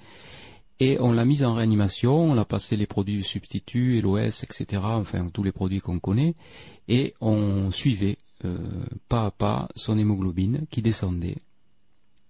Et 0.80 0.98
on 1.00 1.12
l'a 1.12 1.26
mise 1.26 1.44
en 1.44 1.54
réanimation, 1.56 2.22
on 2.22 2.38
a 2.38 2.46
passé 2.46 2.78
les 2.78 2.88
produits 2.88 3.24
substituts, 3.24 4.00
LOS, 4.02 4.44
etc., 4.44 4.82
enfin 4.84 5.30
tous 5.30 5.44
les 5.44 5.52
produits 5.52 5.82
qu'on 5.82 6.00
connaît, 6.00 6.36
et 6.88 7.14
on 7.20 7.70
suivait 7.70 8.18
euh, 8.46 8.58
pas 9.10 9.26
à 9.26 9.32
pas 9.32 9.68
son 9.76 9.98
hémoglobine 9.98 10.66
qui 10.72 10.82
descendait 10.82 11.36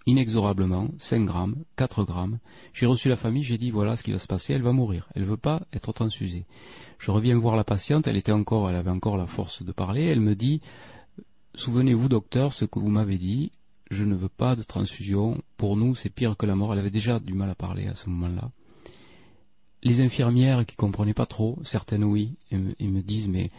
inexorablement, 0.08 0.90
5 0.98 1.26
grammes, 1.26 1.56
4 1.76 2.04
grammes. 2.04 2.40
J'ai 2.74 2.88
reçu 2.88 3.10
la 3.10 3.16
famille, 3.16 3.44
j'ai 3.44 3.60
dit 3.60 3.70
voilà 3.70 3.96
ce 3.96 4.02
qui 4.02 4.12
va 4.12 4.18
se 4.18 4.26
passer, 4.26 4.54
elle 4.54 4.64
va 4.64 4.72
mourir, 4.72 5.08
elle 5.14 5.24
ne 5.24 5.28
veut 5.28 5.38
pas 5.38 5.62
être 5.72 5.94
transfusée. 5.94 6.46
Je 6.98 7.12
reviens 7.12 7.38
voir 7.38 7.56
la 7.56 7.64
patiente, 7.64 8.08
elle 8.08 8.18
était 8.18 8.32
encore, 8.32 8.70
elle 8.70 8.76
avait 8.76 8.90
encore 8.90 9.18
la 9.18 9.28
force 9.28 9.62
de 9.62 9.72
parler, 9.72 10.06
elle 10.06 10.22
me 10.22 10.36
dit 10.36 10.62
Souvenez-vous 11.56 12.10
docteur 12.10 12.54
ce 12.54 12.66
que 12.66 12.80
vous 12.80 12.90
m'avez 12.90 13.18
dit, 13.18 13.52
je 13.90 14.04
ne 14.04 14.16
veux 14.16 14.30
pas 14.30 14.56
de 14.56 14.64
transfusion, 14.64 15.38
pour 15.58 15.78
nous 15.78 15.96
c'est 15.96 16.10
pire 16.10 16.38
que 16.38 16.46
la 16.46 16.56
mort, 16.56 16.74
elle 16.74 16.80
avait 16.80 16.92
déjà 16.92 17.20
du 17.20 17.34
mal 17.34 17.50
à 17.50 17.56
parler 17.56 17.88
à 17.88 17.96
ce 17.96 18.10
moment-là. 18.10 18.52
Les 19.82 20.02
infirmières 20.02 20.66
qui 20.66 20.76
comprenaient 20.76 21.14
pas 21.14 21.26
trop, 21.26 21.58
certaines 21.64 22.04
oui, 22.04 22.36
et 22.52 22.58
me, 22.58 23.02
disent 23.02 23.30
mais 23.30 23.50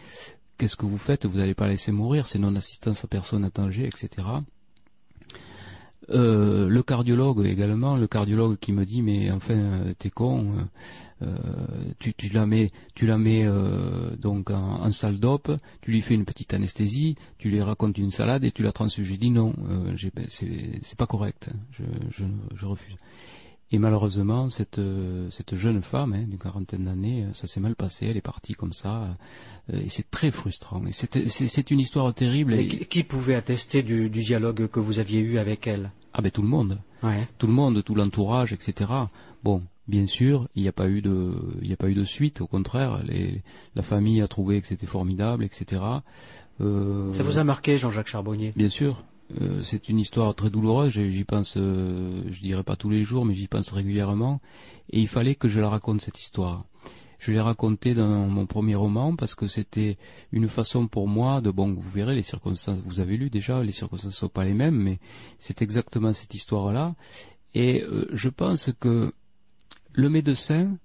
qu'est-ce 0.57 0.75
que 0.75 0.85
vous 0.85 0.97
faites, 0.97 1.25
vous 1.25 1.37
n'allez 1.37 1.55
pas 1.55 1.67
laisser 1.67 1.91
mourir, 1.91 2.27
c'est 2.27 2.39
non-assistance 2.39 3.03
à 3.03 3.07
personne 3.07 3.43
à 3.43 3.49
danger, 3.49 3.87
etc. 3.87 4.27
Euh, 6.09 6.67
le 6.67 6.83
cardiologue 6.83 7.45
également, 7.45 7.95
le 7.95 8.07
cardiologue 8.07 8.57
qui 8.57 8.71
me 8.71 8.85
dit 8.85 9.01
mais 9.01 9.31
enfin 9.31 9.93
t'es 9.97 10.09
con, 10.09 10.53
euh, 11.21 11.93
tu, 11.99 12.29
la 12.29 12.45
mets, 12.45 12.71
tu 12.95 13.05
la 13.05 13.17
mets 13.17 13.45
euh, 13.45 14.15
donc 14.15 14.49
en, 14.49 14.91
salle 14.91 15.19
d'op, 15.19 15.51
tu 15.81 15.91
lui 15.91 16.01
fais 16.01 16.15
une 16.15 16.25
petite 16.25 16.53
anesthésie, 16.53 17.15
tu 17.37 17.49
lui 17.49 17.61
racontes 17.61 17.97
une 17.97 18.11
salade 18.11 18.43
et 18.43 18.51
tu 18.51 18.63
la 18.63 18.71
transfuges. 18.71 19.07
J'ai 19.07 19.17
dit 19.17 19.29
non, 19.29 19.53
ben, 19.57 20.25
c'est 20.29 20.97
pas 20.97 21.07
correct, 21.07 21.49
je, 21.71 21.83
je, 22.55 22.65
refuse. 22.65 22.95
Et 23.73 23.79
malheureusement, 23.79 24.49
cette, 24.49 24.81
cette 25.29 25.55
jeune 25.55 25.81
femme 25.81 26.13
hein, 26.13 26.25
d'une 26.27 26.37
quarantaine 26.37 26.85
d'années, 26.85 27.25
ça 27.33 27.47
s'est 27.47 27.61
mal 27.61 27.75
passé, 27.75 28.07
elle 28.07 28.17
est 28.17 28.21
partie 28.21 28.53
comme 28.53 28.73
ça, 28.73 29.15
et 29.71 29.87
c'est 29.89 30.11
très 30.11 30.31
frustrant. 30.31 30.81
Et 30.85 30.91
c'est 30.91 31.71
une 31.71 31.79
histoire 31.79 32.13
terrible. 32.13 32.53
Et... 32.53 32.67
Qui 32.67 33.03
pouvait 33.03 33.35
attester 33.35 33.81
du, 33.81 34.09
du 34.09 34.23
dialogue 34.23 34.67
que 34.67 34.79
vous 34.79 34.99
aviez 34.99 35.19
eu 35.19 35.37
avec 35.37 35.67
elle? 35.67 35.91
Ah 36.13 36.21
ben 36.21 36.31
tout 36.31 36.41
le 36.41 36.49
monde. 36.49 36.79
Tout 37.37 37.47
le 37.47 37.53
monde, 37.53 37.83
tout 37.83 37.95
l'entourage, 37.95 38.53
etc. 38.53 38.91
Bon, 39.43 39.61
bien 39.91 40.07
sûr, 40.07 40.47
il 40.55 40.63
n'y 40.63 40.69
a 40.69 40.71
pas 40.71 40.87
eu 40.87 41.01
de, 41.01 41.33
il 41.61 41.67
n'y 41.67 41.73
a 41.73 41.77
pas 41.77 41.89
eu 41.89 41.93
de 41.93 42.05
suite. 42.05 42.41
Au 42.41 42.47
contraire, 42.47 43.03
la 43.75 43.81
famille 43.83 44.21
a 44.21 44.27
trouvé 44.27 44.61
que 44.61 44.67
c'était 44.67 44.87
formidable, 44.87 45.43
etc. 45.43 45.81
Euh, 46.61 47.13
Ça 47.13 47.23
vous 47.23 47.37
a 47.37 47.43
marqué, 47.43 47.77
Jean-Jacques 47.77 48.07
Charbonnier? 48.07 48.53
Bien 48.55 48.69
sûr. 48.69 49.03
Euh, 49.41 49.61
c'est 49.63 49.89
une 49.89 49.99
histoire 49.99 50.33
très 50.33 50.49
douloureuse. 50.49 50.91
J'y 50.91 51.23
pense, 51.25 51.55
euh, 51.57 52.23
je 52.31 52.41
dirais 52.41 52.63
pas 52.63 52.77
tous 52.77 52.89
les 52.89 53.03
jours, 53.03 53.25
mais 53.25 53.35
j'y 53.35 53.47
pense 53.47 53.71
régulièrement. 53.71 54.39
Et 54.91 54.99
il 55.01 55.07
fallait 55.07 55.35
que 55.35 55.49
je 55.49 55.59
la 55.59 55.69
raconte 55.69 56.01
cette 56.01 56.19
histoire. 56.19 56.63
Je 57.19 57.31
l'ai 57.33 57.41
raconté 57.41 57.93
dans 57.93 58.27
mon 58.27 58.45
premier 58.47 58.75
roman 58.75 59.15
parce 59.15 59.35
que 59.35 59.45
c'était 59.45 59.97
une 60.31 60.47
façon 60.47 60.87
pour 60.87 61.07
moi 61.07 61.39
de 61.41 61.51
bon 61.51 61.71
vous 61.71 61.91
verrez 61.91 62.15
les 62.15 62.23
circonstances 62.23 62.79
vous 62.83 62.99
avez 62.99 63.15
lu 63.15 63.29
déjà 63.29 63.61
les 63.61 63.71
circonstances 63.71 64.07
ne 64.07 64.21
sont 64.23 64.27
pas 64.27 64.43
les 64.43 64.55
mêmes 64.55 64.73
mais 64.75 64.97
c'est 65.37 65.61
exactement 65.61 66.13
cette 66.13 66.33
histoire 66.33 66.73
là 66.73 66.95
et 67.53 67.83
euh, 67.83 68.07
je 68.11 68.29
pense 68.29 68.71
que 68.79 69.13
le 69.93 70.09
médecin 70.09 70.77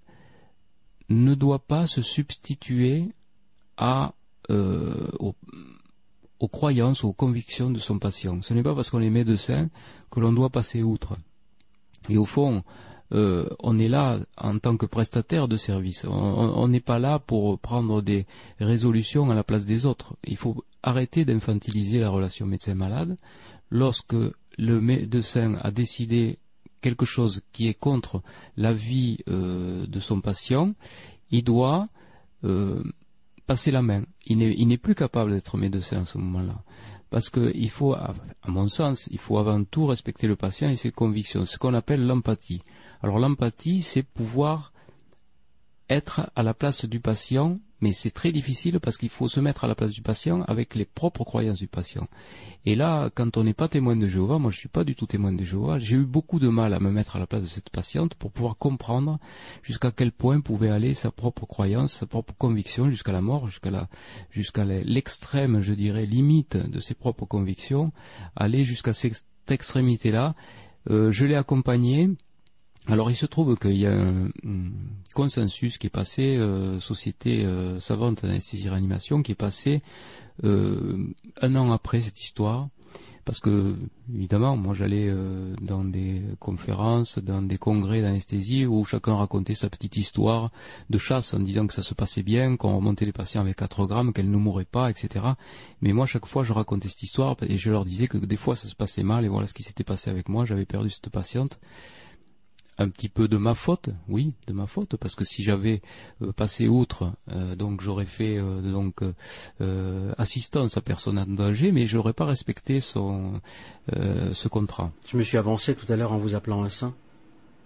ne 1.09 1.35
doit 1.35 1.61
pas 1.61 1.87
se 1.87 2.03
substituer 2.03 3.03
euh, 3.81 5.09
aux, 5.19 6.49
croyances, 6.49 7.05
aux 7.05 7.13
convictions 7.13 7.71
de 7.71 7.79
son 7.79 7.99
patient. 7.99 8.43
Ce 8.43 8.55
n'est 8.55 8.63
pas 8.63 8.75
parce 8.75 8.91
qu'on 8.91 9.01
est 9.01 9.11
médecin 9.11 9.69
que 10.11 10.21
l'on 10.21 10.33
doit 10.33 10.51
passer 10.51 10.83
outre. 10.83 11.15
Et 12.09 12.17
au 12.17 12.25
fond, 12.25 12.63
euh, 13.13 13.49
on 13.61 13.79
est 13.79 13.89
là 13.89 14.19
en 14.37 14.59
tant 14.59 14.77
que 14.77 14.87
prestataire 14.87 15.49
de 15.49 15.57
service. 15.57 16.05
On 16.05 16.69
n'est 16.69 16.81
pas 16.81 16.99
là 16.99 17.19
pour 17.19 17.59
prendre 17.59 18.03
des 18.03 18.27
résolutions 18.59 19.31
à 19.31 19.35
la 19.35 19.45
place 19.45 19.65
des 19.65 19.87
autres. 19.87 20.17
Il 20.25 20.37
faut 20.37 20.65
arrêter 20.83 21.25
d'infantiliser 21.25 22.01
la 22.01 22.11
relation 22.11 22.47
médecin-malade. 22.47 23.17
Lorsque 23.71 24.17
le 24.59 24.81
médecin 24.81 25.59
a 25.63 25.71
décidé 25.71 26.39
quelque 26.81 27.05
chose 27.05 27.43
qui 27.53 27.69
est 27.69 27.75
contre 27.75 28.23
la 28.57 28.73
vie 28.73 29.19
euh, 29.29 29.87
de 29.87 30.01
son 30.01 30.21
patient, 30.21 30.75
il 31.31 31.45
doit 31.45 31.89
euh, 32.45 32.83
passer 33.47 33.71
la 33.71 33.83
main. 33.83 34.05
Il 34.27 34.39
n'est 34.39 34.77
plus 34.77 34.95
capable 34.95 35.33
d'être 35.33 35.57
médecin 35.57 36.03
à 36.03 36.05
ce 36.05 36.19
moment-là. 36.19 36.63
Parce 37.11 37.31
qu'il 37.31 37.71
faut, 37.71 37.95
à 37.95 38.15
mon 38.47 38.69
sens, 38.69 39.09
il 39.13 39.19
faut 39.19 39.39
avant 39.39 39.63
tout 39.63 39.87
respecter 39.87 40.27
le 40.27 40.35
patient 40.35 40.69
et 40.69 40.77
ses 40.77 40.91
convictions, 40.91 41.47
ce 41.47 41.57
qu'on 41.57 41.75
appelle 41.75 42.05
l'empathie. 42.05 42.63
Alors 43.01 43.21
l'empathie, 43.21 43.83
c'est 43.83 44.03
pouvoir 44.03 44.73
être 45.89 46.31
à 46.35 46.43
la 46.43 46.53
place 46.53 46.85
du 46.85 46.99
patient, 46.99 47.61
mais 47.81 47.93
c'est 47.93 48.11
très 48.11 48.33
difficile 48.33 48.81
parce 48.81 48.97
qu'il 48.97 49.11
faut 49.11 49.29
se 49.29 49.41
mettre 49.41 49.65
à 49.65 49.69
la 49.69 49.75
place 49.75 49.93
du 49.93 50.03
patient 50.03 50.43
avec 50.43 50.75
les 50.75 50.85
propres 50.85 51.25
croyances 51.25 51.59
du 51.59 51.69
patient. 51.69 52.09
Et 52.65 52.75
là, 52.75 53.11
quand 53.15 53.37
on 53.37 53.45
n'est 53.45 53.55
pas 53.55 53.69
témoin 53.69 53.97
de 53.97 54.09
Jéhovah, 54.09 54.39
moi 54.39 54.51
je 54.51 54.57
ne 54.57 54.61
suis 54.61 54.69
pas 54.69 54.85
du 54.85 54.95
tout 54.95 55.07
témoin 55.07 55.33
de 55.33 55.45
Jéhovah, 55.45 55.79
j'ai 55.79 55.97
eu 55.97 56.05
beaucoup 56.05 56.39
de 56.39 56.49
mal 56.49 56.75
à 56.75 56.81
me 56.81 56.91
mettre 56.91 57.17
à 57.17 57.19
la 57.19 57.27
place 57.27 57.43
de 57.43 57.49
cette 57.49 57.71
patiente 57.71 58.15
pour 58.15 58.33
pouvoir 58.33 58.57
comprendre 58.57 59.19
jusqu'à 59.63 59.91
quel 59.91 60.13
point 60.13 60.41
pouvait 60.41 60.71
aller 60.71 60.95
sa 60.95 61.11
propre 61.11 61.47
croyance, 61.47 61.93
sa 61.93 62.07
propre 62.07 62.35
conviction 62.37 62.91
jusqu'à 62.91 63.13
la 63.13 63.21
mort, 63.21 63.47
jusqu'à 63.47 63.89
jusqu'à 64.31 64.65
l'extrême, 64.65 65.61
je 65.61 65.75
dirais, 65.75 66.07
limite 66.07 66.57
de 66.57 66.81
ses 66.81 66.95
propres 66.95 67.27
convictions, 67.27 67.93
aller 68.35 68.65
jusqu'à 68.65 68.95
cette 68.95 69.25
extrémité-là. 69.49 70.35
Euh, 70.89 71.11
je 71.11 71.27
l'ai 71.27 71.35
accompagnée 71.35 72.11
alors 72.89 73.11
il 73.11 73.17
se 73.17 73.27
trouve 73.27 73.57
qu'il 73.57 73.77
y 73.77 73.87
a 73.87 73.93
un, 73.93 74.31
consensus 75.15 75.79
qui 75.79 75.89
est 75.89 75.91
passé, 75.91 76.37
euh, 76.37 76.79
Société 76.79 77.45
euh, 77.45 77.81
savante 77.81 78.23
d'anesthésie 78.23 78.69
réanimation, 78.69 79.23
qui 79.23 79.33
est 79.33 79.37
passé 79.37 79.81
euh, 80.45 81.13
un 81.41 81.57
an 81.57 81.73
après 81.73 82.03
cette 82.03 82.23
histoire, 82.23 82.69
parce 83.25 83.41
que 83.41 83.75
évidemment, 84.15 84.57
moi 84.57 84.73
j'allais 84.73 85.13
dans 85.61 85.83
des 85.83 86.23
conférences, 86.39 87.19
dans 87.19 87.43
des 87.43 87.59
congrès 87.59 88.01
d'anesthésie 88.01 88.67
où 88.67 88.85
chacun 88.85 89.17
racontait 89.17 89.57
sa 89.57 89.69
petite 89.69 89.97
histoire 89.97 90.51
de 90.91 90.99
chasse 90.99 91.35
en 91.35 91.41
disant 91.41 91.67
que 91.67 91.75
ça 91.75 91.83
se 91.83 91.93
passait 91.93 92.23
bien, 92.23 92.57
qu'on 92.57 92.77
remontait 92.77 93.05
les 93.05 93.13
patients 93.13 93.41
avec 93.41 93.57
4 93.57 93.87
grammes, 93.87 94.13
qu'elles 94.13 94.31
ne 94.31 94.37
mouraient 94.37 94.65
pas, 94.65 94.91
etc. 94.91 95.25
Mais 95.81 95.93
moi 95.93 96.07
chaque 96.07 96.27
fois 96.27 96.45
je 96.45 96.53
racontais 96.53 96.89
cette 96.89 97.03
histoire 97.03 97.35
et 97.43 97.59
je 97.59 97.73
leur 97.73 97.85
disais 97.85 98.07
que 98.07 98.19
des 98.19 98.37
fois 98.37 98.55
ça 98.55 98.69
se 98.69 98.77
passait 98.77 99.03
mal 99.03 99.25
et 99.25 99.29
voilà 99.29 99.49
ce 99.49 99.55
qui 99.55 99.65
s'était 99.65 99.83
passé 99.83 100.09
avec 100.09 100.29
moi, 100.29 100.45
j'avais 100.45 100.67
perdu 100.67 100.91
cette 100.91 101.11
patiente 101.11 101.59
un 102.79 102.89
petit 102.89 103.09
peu 103.09 103.29
de 103.29 103.37
ma 103.37 103.55
faute, 103.55 103.91
oui, 104.09 104.35
de 104.47 104.53
ma 104.53 104.67
faute, 104.67 104.97
parce 104.97 105.15
que 105.15 105.25
si 105.25 105.43
j'avais 105.43 105.81
euh, 106.23 106.33
passé 106.33 106.69
outre, 106.69 107.13
euh, 107.33 107.57
donc 107.57 107.81
j'aurais 107.81 108.05
fait 108.05 108.37
euh, 108.39 108.61
donc 108.61 109.03
assistance 110.19 110.77
à 110.77 110.81
personne 110.81 111.19
en 111.19 111.27
danger, 111.27 111.73
mais 111.73 111.87
j'aurais 111.87 112.13
pas 112.13 112.25
respecté 112.25 112.81
son 112.81 113.41
ce 113.91 114.49
contrat. 114.49 114.93
Je 115.07 115.17
me 115.17 115.23
suis 115.23 115.39
avancé 115.39 115.75
tout 115.75 115.91
à 115.93 115.97
l'heure 115.97 116.13
en 116.13 116.19
vous 116.19 116.35
appelant 116.35 116.65
un 116.65 116.71
saint. 116.71 116.95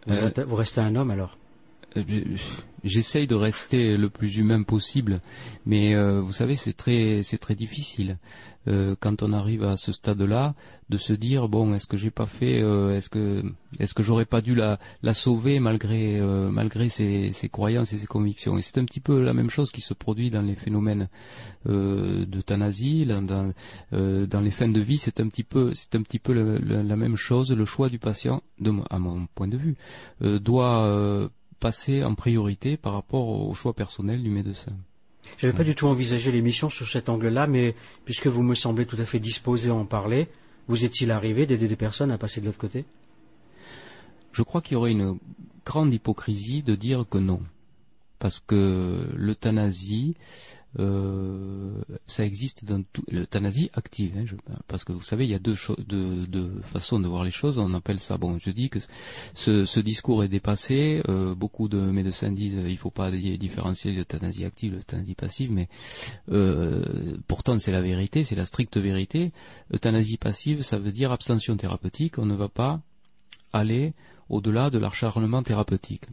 vous 0.07 0.57
restez 0.57 0.81
un 0.81 0.95
homme 0.97 1.11
alors 1.11 1.37
j'essaye 2.85 3.27
de 3.27 3.35
rester 3.35 3.97
le 3.97 4.11
plus 4.11 4.37
humain 4.37 4.63
possible, 4.63 5.21
mais 5.67 5.95
euh, 5.95 6.21
vous 6.21 6.33
savez, 6.33 6.57
c'est 6.57 6.73
très, 6.73 7.23
c'est 7.23 7.39
très 7.39 7.55
difficile 7.55 8.19
euh, 8.69 8.95
quand 9.01 9.23
on 9.23 9.33
arrive 9.33 9.65
à 9.65 9.77
ce 9.77 9.91
stade-là 9.91 10.55
de 10.91 10.97
se 10.97 11.13
dire 11.13 11.49
bon, 11.49 11.75
est-ce 11.75 11.87
que 11.87 11.97
j'ai 11.97 12.11
pas 12.11 12.27
fait, 12.27 12.63
euh, 12.63 12.95
est-ce 12.95 13.09
que, 13.09 13.43
est-ce 13.79 13.95
que 13.95 14.03
j'aurais 14.03 14.25
pas 14.25 14.41
dû 14.41 14.55
la, 14.55 14.79
sauver 15.15 15.61
malgré, 15.61 16.21
malgré 16.21 16.89
ses, 16.89 17.33
croyances 17.51 17.93
et 17.93 17.99
ses 17.99 18.07
convictions. 18.07 18.59
Et 18.59 18.63
c'est 18.63 18.79
un 18.79 18.85
petit 18.85 19.01
peu 19.01 19.23
la 19.23 19.33
même 19.33 19.51
chose 19.51 19.71
qui 19.71 19.81
se 19.81 19.95
produit 19.95 20.31
dans 20.31 20.43
les 20.43 20.55
phénomènes 20.55 21.09
d'euthanasie, 21.67 23.07
dans, 23.07 23.53
dans 23.93 24.41
les 24.41 24.51
fins 24.51 24.69
de 24.69 24.81
vie. 24.81 24.99
C'est 24.99 25.21
un 25.21 25.29
petit 25.29 25.45
peu, 25.45 25.73
c'est 25.75 25.95
un 25.95 26.03
petit 26.03 26.19
peu 26.19 26.33
la 26.33 26.97
même 26.97 27.17
chose. 27.17 27.53
Le 27.53 27.65
choix 27.65 27.89
du 27.89 27.99
patient, 27.99 28.43
à 28.91 28.99
mon 28.99 29.27
point 29.35 29.49
de 29.49 29.57
vue, 29.57 29.77
doit 30.21 31.31
passer 31.61 32.03
en 32.03 32.15
priorité 32.15 32.77
par 32.77 32.95
rapport 32.95 33.29
au 33.29 33.55
choix 33.55 33.75
personnel 33.75 34.23
du 34.23 34.31
médecin. 34.31 34.73
Je 35.39 35.47
n'avais 35.47 35.57
pas 35.57 35.65
du 35.65 35.75
tout 35.75 35.87
envisagé 35.87 36.33
l'émission 36.33 36.69
sous 36.69 36.87
cet 36.87 37.09
angle-là, 37.09 37.47
mais 37.47 37.75
puisque 38.05 38.27
vous 38.27 38.43
me 38.43 38.55
semblez 38.55 38.87
tout 38.87 38.97
à 38.99 39.05
fait 39.05 39.19
disposé 39.19 39.71
à 39.71 39.75
en 39.75 39.85
parler, 39.85 40.29
vous 40.69 40.85
est-il 40.85 41.11
arrivé 41.11 41.47
d'aider 41.47 41.69
des 41.69 41.77
personnes 41.77 42.11
à 42.11 42.19
passer 42.19 42.41
de 42.41 42.47
l'autre 42.47 42.59
côté? 42.59 42.85
Je 44.33 44.43
crois 44.43 44.61
qu'il 44.61 44.75
y 44.75 44.77
aurait 44.77 44.93
une 44.93 45.19
grande 45.65 45.93
hypocrisie 45.93 46.63
de 46.63 46.75
dire 46.75 47.05
que 47.09 47.19
non. 47.19 47.41
Parce 48.19 48.41
que 48.41 49.09
l'euthanasie, 49.15 50.15
euh, 50.79 51.73
ça 52.07 52.25
existe 52.25 52.65
dans 52.65 52.83
tout 52.93 53.03
l'euthanasie 53.11 53.71
active, 53.75 54.13
hein, 54.17 54.59
parce 54.69 54.85
que 54.85 54.93
vous 54.93 55.03
savez, 55.03 55.25
il 55.25 55.31
y 55.31 55.35
a 55.35 55.41
deux, 55.41 55.57
façons 56.63 57.01
de 57.01 57.09
voir 57.09 57.25
les 57.25 57.33
choses. 57.33 57.59
On 57.59 57.75
appelle 57.75 57.99
ça, 57.99 58.19
bon, 58.19 58.39
je 58.39 58.51
dis 58.51 58.71
que 58.71 58.79
ce, 59.35 59.81
discours 59.81 60.23
est 60.23 60.29
dépassé. 60.29 61.03
Euh, 61.09 61.35
beaucoup 61.35 61.69
de 61.69 61.79
médecins 61.79 62.31
disent 62.31 62.55
qu'il 62.55 62.65
ne 62.65 62.77
faut 62.77 62.91
pas 62.91 63.11
différencier 63.11 63.93
l'euthanasie 63.93 64.45
active, 64.45 64.75
l'euthanasie 64.75 65.15
passive, 65.15 65.53
mais 65.53 65.69
euh, 66.31 67.17
pourtant 67.27 67.59
c'est 67.59 67.73
la 67.73 67.81
vérité, 67.83 68.23
c'est 68.25 68.37
la 68.37 68.47
stricte 68.47 68.77
vérité. 68.77 69.33
Euthanasie 69.75 70.19
passive, 70.19 70.63
ça 70.63 70.79
veut 70.79 70.93
dire 70.93 71.11
abstention 71.11 71.57
thérapeutique. 71.57 72.19
On 72.19 72.27
ne 72.27 72.35
va 72.35 72.49
pas 72.49 72.81
aller 73.53 73.95
au-delà 74.29 74.71
de 74.71 74.79
l'acharnement 74.79 75.43
thérapeutique. 75.43 76.05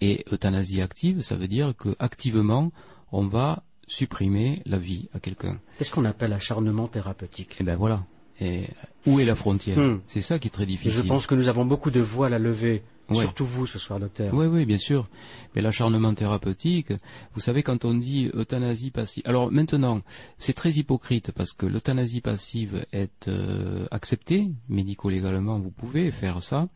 Et 0.00 0.24
euthanasie 0.32 0.80
active, 0.80 1.20
ça 1.20 1.36
veut 1.36 1.48
dire 1.48 1.74
que 1.76 1.94
activement 1.98 2.72
on 3.12 3.26
va 3.26 3.62
supprimer 3.86 4.62
la 4.66 4.78
vie 4.78 5.08
à 5.12 5.20
quelqu'un. 5.20 5.60
Qu'est-ce 5.78 5.90
qu'on 5.90 6.04
appelle 6.04 6.32
acharnement 6.32 6.88
thérapeutique? 6.88 7.56
Eh 7.60 7.64
bien 7.64 7.76
voilà. 7.76 8.04
Et 8.40 8.64
où 9.06 9.20
est 9.20 9.24
la 9.24 9.34
frontière? 9.34 9.78
Hmm. 9.78 10.00
C'est 10.06 10.22
ça 10.22 10.38
qui 10.38 10.48
est 10.48 10.50
très 10.50 10.66
difficile. 10.66 10.92
je 10.92 11.02
pense 11.02 11.26
que 11.26 11.34
nous 11.34 11.48
avons 11.48 11.64
beaucoup 11.64 11.90
de 11.90 12.00
voiles 12.00 12.34
à 12.34 12.38
lever 12.38 12.82
Surtout 13.12 13.44
vous 13.44 13.66
ce 13.66 13.78
soir, 13.78 14.00
docteur. 14.00 14.32
Oui, 14.32 14.46
oui, 14.46 14.64
bien 14.64 14.78
sûr. 14.78 15.08
Mais 15.54 15.60
l'acharnement 15.60 16.14
thérapeutique, 16.14 16.92
vous 17.34 17.40
savez, 17.40 17.62
quand 17.62 17.84
on 17.84 17.94
dit 17.94 18.30
euthanasie 18.34 18.90
passive. 18.90 19.22
Alors 19.26 19.52
maintenant, 19.52 20.00
c'est 20.38 20.54
très 20.54 20.70
hypocrite 20.72 21.30
parce 21.32 21.52
que 21.52 21.66
l'euthanasie 21.66 22.22
passive 22.22 22.86
est 22.92 23.28
euh, 23.28 23.86
acceptée 23.90 24.50
médico-légalement. 24.68 25.58
Vous 25.58 25.70
pouvez 25.70 26.10
faire 26.10 26.42
ça 26.42 26.68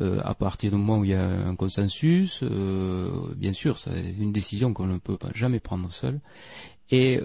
euh, 0.00 0.20
à 0.24 0.34
partir 0.34 0.72
du 0.72 0.76
moment 0.76 0.98
où 0.98 1.04
il 1.04 1.10
y 1.10 1.14
a 1.14 1.24
un 1.24 1.54
consensus. 1.54 2.40
Euh, 2.42 3.08
bien 3.36 3.52
sûr, 3.52 3.78
c'est 3.78 4.14
une 4.18 4.32
décision 4.32 4.74
qu'on 4.74 4.86
ne 4.86 4.98
peut 4.98 5.16
pas 5.16 5.30
jamais 5.34 5.60
prendre 5.60 5.92
seul. 5.92 6.20
Et 6.90 7.20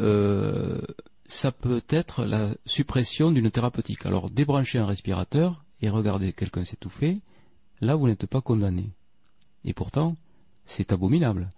ça 1.28 1.52
peut 1.52 1.82
être 1.90 2.24
la 2.24 2.50
suppression 2.68 3.32
d'une 3.32 3.50
thérapeutique. 3.50 4.06
Alors 4.06 4.30
débrancher 4.30 4.78
un 4.78 4.86
respirateur 4.86 5.66
et 5.82 5.90
regarder 5.90 6.34
quelqu'un 6.34 6.66
s'étouffer 6.66 7.16
là 7.82 7.96
vous 7.96 8.08
n'êtes 8.08 8.26
pas 8.26 8.42
condamné. 8.42 8.92
Et 9.64 9.74
pourtant, 9.74 10.16
c'est 10.64 10.92
abominable. 10.92 11.50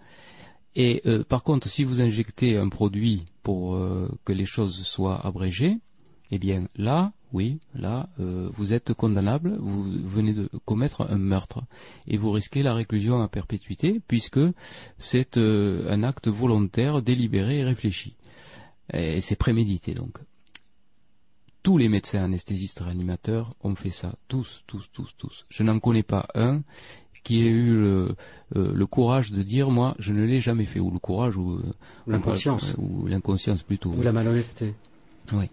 Et 0.76 1.02
euh, 1.08 1.24
par 1.24 1.44
contre, 1.44 1.68
si 1.70 1.84
vous 1.84 2.02
injectez 2.02 2.58
un 2.58 2.70
produit 2.70 3.26
pour 3.42 3.76
euh, 3.76 4.10
que 4.26 4.32
les 4.32 4.46
choses 4.46 4.84
soient 4.84 5.26
abrégées, 5.26 5.76
eh 6.30 6.38
bien 6.38 6.68
là, 6.76 7.14
oui, 7.34 7.60
là, 7.74 8.10
euh, 8.20 8.50
vous 8.56 8.74
êtes 8.74 8.94
condamnable, 8.94 9.58
vous 9.60 9.84
venez 9.84 10.34
de 10.34 10.50
commettre 10.66 11.08
un 11.10 11.18
meurtre 11.18 11.64
et 12.08 12.18
vous 12.18 12.32
risquez 12.32 12.62
la 12.64 12.74
réclusion 12.74 13.22
à 13.22 13.28
perpétuité 13.28 14.02
puisque 14.08 14.40
c'est 15.00 15.38
un 15.38 16.04
acte 16.04 16.28
volontaire, 16.28 17.02
délibéré 17.02 17.60
et 17.60 17.64
réfléchi. 17.64 18.16
C'est 18.94 19.36
prémédité 19.36 19.94
donc 19.94 20.20
tous 21.64 21.78
les 21.78 21.90
médecins 21.90 22.24
anesthésistes 22.24 22.80
réanimateurs 22.80 23.52
ont 23.64 23.76
fait 23.76 23.90
ça. 23.90 24.14
Tous, 24.28 24.64
tous, 24.68 24.90
tous, 24.92 25.14
tous. 25.18 25.46
Je 25.50 25.64
n'en 25.64 25.80
connais 25.80 26.04
pas 26.04 26.28
un 26.36 26.62
qui 27.24 27.44
ait 27.44 27.50
eu 27.50 27.78
le, 27.78 28.16
euh, 28.56 28.86
courage 28.86 29.32
de 29.32 29.44
dire 29.44 29.70
moi 29.70 29.96
je 30.00 30.14
ne 30.14 30.24
l'ai 30.24 30.40
jamais 30.40 30.66
fait. 30.66 30.80
Ou 30.80 30.92
le 30.92 31.00
courage 31.00 31.36
ou 31.36 31.56
euh, 31.56 31.74
l'inconscience. 32.08 32.74
ou 32.78 33.06
l'inconscience 33.08 33.64
plutôt 33.64 33.92
ou 33.92 34.02
la 34.02 34.14
malhonnêteté. 34.14 34.74
Oui 35.34 35.50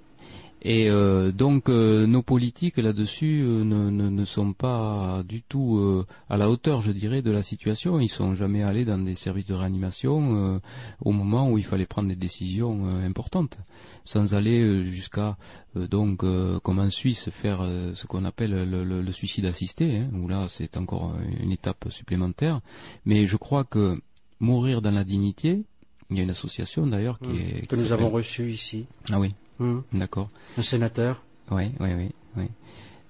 et 0.66 0.88
euh, 0.88 1.30
donc 1.30 1.68
euh, 1.68 2.06
nos 2.06 2.22
politiques 2.22 2.78
là-dessus 2.78 3.42
euh, 3.44 3.64
ne, 3.64 3.90
ne, 3.90 4.24
sont 4.24 4.54
pas 4.54 5.22
du 5.28 5.42
tout 5.42 6.04
à 6.30 6.38
la 6.38 6.48
hauteur, 6.48 6.80
je 6.80 6.90
dirais, 6.90 7.20
de 7.20 7.30
la 7.30 7.42
situation. 7.42 8.00
Ils 8.00 8.08
sont 8.08 8.34
jamais 8.34 8.62
allés 8.62 8.86
dans 8.86 8.96
des 8.96 9.14
services 9.14 9.46
de 9.46 9.54
réanimation 9.54 10.60
au 11.04 11.12
moment 11.12 11.48
où 11.50 11.58
il 11.58 11.64
fallait 11.64 11.86
prendre 11.86 12.08
des 12.08 12.16
décisions 12.16 12.86
importantes, 13.04 13.58
sans 14.04 14.34
aller 14.34 14.84
jusqu'à 14.84 15.36
donc 15.76 16.24
comme 16.62 16.78
en 16.78 16.90
Suisse 16.90 17.28
faire 17.30 17.68
ce 17.94 18.06
qu'on 18.06 18.24
appelle 18.24 18.68
le, 18.70 19.12
suicide 19.12 19.44
assisté, 19.44 19.98
hein, 19.98 20.08
où 20.14 20.28
là 20.28 20.46
c'est 20.48 20.78
encore 20.78 21.14
une 21.40 21.52
étape 21.52 21.86
supplémentaire. 21.90 22.60
Mais 23.04 23.26
je 23.26 23.36
crois 23.36 23.64
que 23.64 23.96
mourir 24.40 24.80
dans 24.80 24.90
la 24.90 25.04
dignité, 25.04 25.64
il 26.10 26.16
y 26.16 26.20
a 26.20 26.22
une 26.22 26.30
association 26.30 26.86
d'ailleurs 26.86 27.18
qui 27.18 27.28
mmh. 27.28 27.58
est 27.62 27.66
que 27.66 27.76
nous 27.76 27.92
avons 27.92 28.10
reçue 28.10 28.50
ici. 28.50 28.86
Ah 29.10 29.20
oui. 29.20 29.34
Mmh. 29.58 29.80
D'accord. 29.92 30.28
Un 30.58 30.62
sénateur. 30.62 31.22
Oui, 31.50 31.70
oui, 31.80 31.88
oui, 31.96 32.10
oui. 32.36 32.44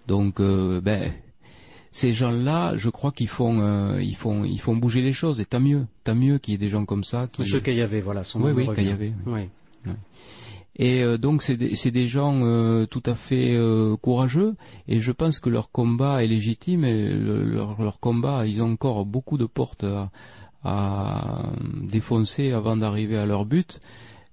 Donc, 0.07 0.41
euh, 0.41 0.81
ben, 0.81 1.13
ces 1.91 2.13
gens-là, 2.13 2.77
je 2.77 2.91
crois 2.91 3.13
qu'ils 3.13 3.29
font, 3.29 3.61
euh, 3.61 4.03
ils 4.03 4.17
font, 4.17 4.45
ils 4.45 4.61
font 4.61 4.77
bouger 4.77 5.03
les 5.03 5.13
choses. 5.13 5.41
Et 5.41 5.47
tant 5.47 5.61
mieux, 5.61 5.87
tant 6.03 6.15
mieux 6.15 6.39
qu'il 6.39 6.53
y 6.53 6.55
ait 6.57 6.59
des 6.59 6.69
gens 6.69 6.85
comme 6.85 7.05
ça. 7.05 7.29
Qui... 7.29 7.43
Monsieur 7.43 7.63
avait, 7.83 8.01
voilà, 8.01 8.25
son 8.25 8.43
Oui, 8.43 8.53
oui, 8.53 8.69
avait. 8.69 9.13
Oui. 9.27 9.49
oui. 9.87 9.93
Et 10.77 11.03
euh, 11.03 11.19
donc 11.19 11.43
c'est 11.43 11.57
des, 11.57 11.91
des, 11.91 12.09
gens 12.09 12.41
euh, 12.43 12.87
tout 12.87 13.03
à 13.07 13.15
fait 13.15 13.55
euh, 13.55 13.97
courageux 13.97 14.57
et 14.89 14.99
je 14.99 15.13
pense 15.13 15.39
que 15.39 15.49
leur 15.49 15.71
combat 15.71 16.25
est 16.25 16.27
légitime 16.27 16.85
et 16.85 17.11
leur, 17.11 17.81
leur, 17.81 18.01
combat 18.01 18.45
ils 18.45 18.61
ont 18.61 18.73
encore 18.73 19.07
beaucoup 19.07 19.39
de 19.39 19.47
portes 19.47 19.85
à, 19.85 20.11
à 20.65 21.53
défoncer 21.81 22.51
avant 22.51 22.77
d'arriver 22.77 23.17
à 23.17 23.27
leur 23.27 23.45
but 23.45 23.79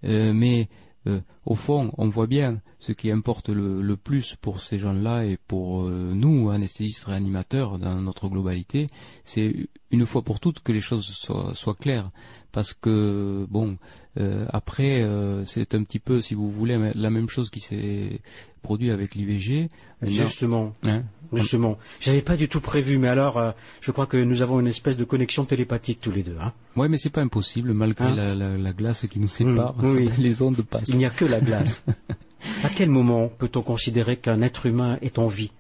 mais 0.04 0.68
euh, 1.08 1.20
au 1.46 1.56
fond, 1.56 1.92
on 1.98 2.10
voit 2.10 2.28
bien 2.28 2.62
ce 2.80 2.92
qui 2.92 3.12
importe 3.12 3.50
le, 3.50 3.96
plus 3.96 4.36
pour 4.36 4.60
ces 4.60 4.78
gens-là 4.78 5.26
et 5.26 5.38
pour 5.48 5.84
euh, 5.84 6.12
nous, 6.14 6.50
anesthésistes 6.50 7.06
réanimateurs, 7.06 7.80
dans 7.80 7.96
notre 7.96 8.30
globalité, 8.30 8.88
c'est 9.24 9.68
une 9.90 10.06
fois 10.06 10.22
pour 10.22 10.40
toutes 10.40 10.60
que 10.60 10.72
les 10.72 10.82
choses 10.82 11.06
soient, 11.06 11.76
claires. 11.76 12.10
Parce 12.52 12.74
que, 12.74 13.48
bon, 13.50 13.78
euh, 14.20 14.46
après, 14.50 15.06
c'est 15.46 15.74
un 15.74 15.84
petit 15.84 16.00
peu, 16.00 16.22
si 16.22 16.36
vous 16.36 16.52
voulez, 16.52 16.92
la 16.94 17.10
même 17.10 17.30
chose 17.30 17.50
qui 17.50 17.62
s'est 17.62 18.22
produit 18.62 18.92
avec 18.92 19.16
l'IVG. 19.16 19.70
Justement. 20.02 20.74
Hein 20.84 21.04
Justement. 21.34 21.78
J'avais 22.00 22.22
pas 22.22 22.36
du 22.36 22.50
tout 22.50 22.62
prévu, 22.62 22.98
mais 22.98 23.08
alors, 23.08 23.38
euh, 23.38 23.52
je 23.80 23.92
crois 23.92 24.06
que 24.06 24.18
nous 24.18 24.42
avons 24.42 24.60
une 24.60 24.68
espèce 24.68 24.98
de 24.98 25.04
connexion 25.04 25.46
télépathique 25.46 26.00
tous 26.02 26.12
les 26.12 26.24
deux. 26.24 26.36
Hein 26.42 26.52
oui, 26.76 26.88
mais 26.90 26.98
c'est 26.98 27.10
pas 27.10 27.22
impossible, 27.22 27.74
malgré 27.74 28.06
hein 28.06 28.36
la, 28.36 28.74
glace 28.74 29.06
qui 29.08 29.20
nous 29.20 29.30
sépare. 29.30 29.76
Mmh, 29.78 30.10
les 30.18 30.42
ondes 30.42 30.62
passent. 30.62 30.90
Il 30.90 30.98
n'y 30.98 31.06
a 31.06 31.10
que 31.10 31.26
la 31.26 31.40
glace. 31.40 31.86
à 32.64 32.70
quel 32.70 32.90
moment 32.90 33.30
peut-on 33.30 33.62
considérer 33.62 34.18
qu'un 34.18 34.42
être 34.42 34.66
humain 34.66 34.98
est 35.02 35.20
en 35.20 35.28
vie? 35.28 35.52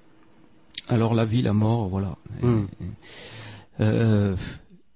Alors 0.90 1.14
la 1.14 1.26
vie, 1.26 1.42
la 1.42 1.54
mort, 1.54 1.88
voilà. 1.88 2.18
Mmh. 2.42 2.64
Euh, 3.80 4.36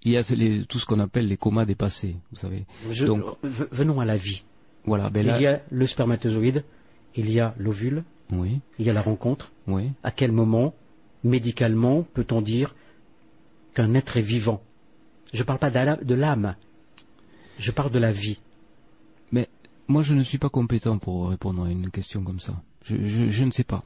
il 0.03 0.11
y 0.11 0.17
a 0.17 0.23
tout 0.67 0.79
ce 0.79 0.85
qu'on 0.85 0.99
appelle 0.99 1.27
les 1.27 1.37
comas 1.37 1.65
dépassés, 1.65 2.17
vous 2.31 2.37
savez. 2.37 2.65
Donc, 3.05 3.37
venons 3.43 3.99
à 3.99 4.05
la 4.05 4.17
vie. 4.17 4.43
Voilà. 4.85 5.09
Ben 5.09 5.25
il 5.25 5.41
y 5.41 5.47
a 5.47 5.61
le 5.71 5.87
spermatozoïde, 5.87 6.63
il 7.15 7.31
y 7.31 7.39
a 7.39 7.55
l'ovule, 7.57 8.03
oui. 8.31 8.59
Il 8.79 8.85
y 8.85 8.89
a 8.89 8.93
la 8.93 9.01
rencontre. 9.01 9.51
Oui. 9.67 9.91
À 10.03 10.11
quel 10.11 10.31
moment, 10.31 10.73
médicalement, 11.23 12.03
peut-on 12.13 12.41
dire 12.41 12.75
qu'un 13.73 13.93
être 13.93 14.17
est 14.17 14.21
vivant? 14.21 14.61
Je 15.33 15.39
ne 15.39 15.43
parle 15.45 15.59
pas 15.59 15.69
de 15.69 16.13
l'âme. 16.13 16.55
Je 17.59 17.71
parle 17.71 17.91
de 17.91 17.99
la 17.99 18.11
vie. 18.11 18.39
Mais 19.31 19.49
moi, 19.87 20.01
je 20.01 20.13
ne 20.13 20.23
suis 20.23 20.37
pas 20.37 20.49
compétent 20.49 20.97
pour 20.97 21.29
répondre 21.29 21.65
à 21.65 21.69
une 21.69 21.89
question 21.89 22.23
comme 22.23 22.39
ça. 22.39 22.61
Je, 22.83 22.95
ne 23.43 23.51
sais 23.51 23.63
pas. 23.63 23.83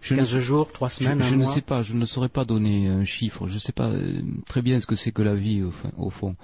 je 0.00 0.14
15 0.14 0.36
ne, 0.36 0.40
jours, 0.40 0.72
3 0.72 0.90
semaines, 0.90 1.22
Je, 1.22 1.30
je 1.30 1.34
ne 1.34 1.44
sais 1.44 1.60
pas, 1.62 1.82
je 1.82 1.94
ne 1.94 2.04
saurais 2.04 2.28
pas 2.28 2.44
donner 2.44 2.88
un 2.88 3.04
chiffre. 3.04 3.48
Je 3.48 3.54
ne 3.54 3.58
sais 3.58 3.72
pas 3.72 3.88
euh, 3.88 4.22
très 4.46 4.62
bien 4.62 4.80
ce 4.80 4.86
que 4.86 4.94
c'est 4.94 5.12
que 5.12 5.22
la 5.22 5.34
vie 5.34 5.62
au, 5.98 6.10
fond. 6.10 6.36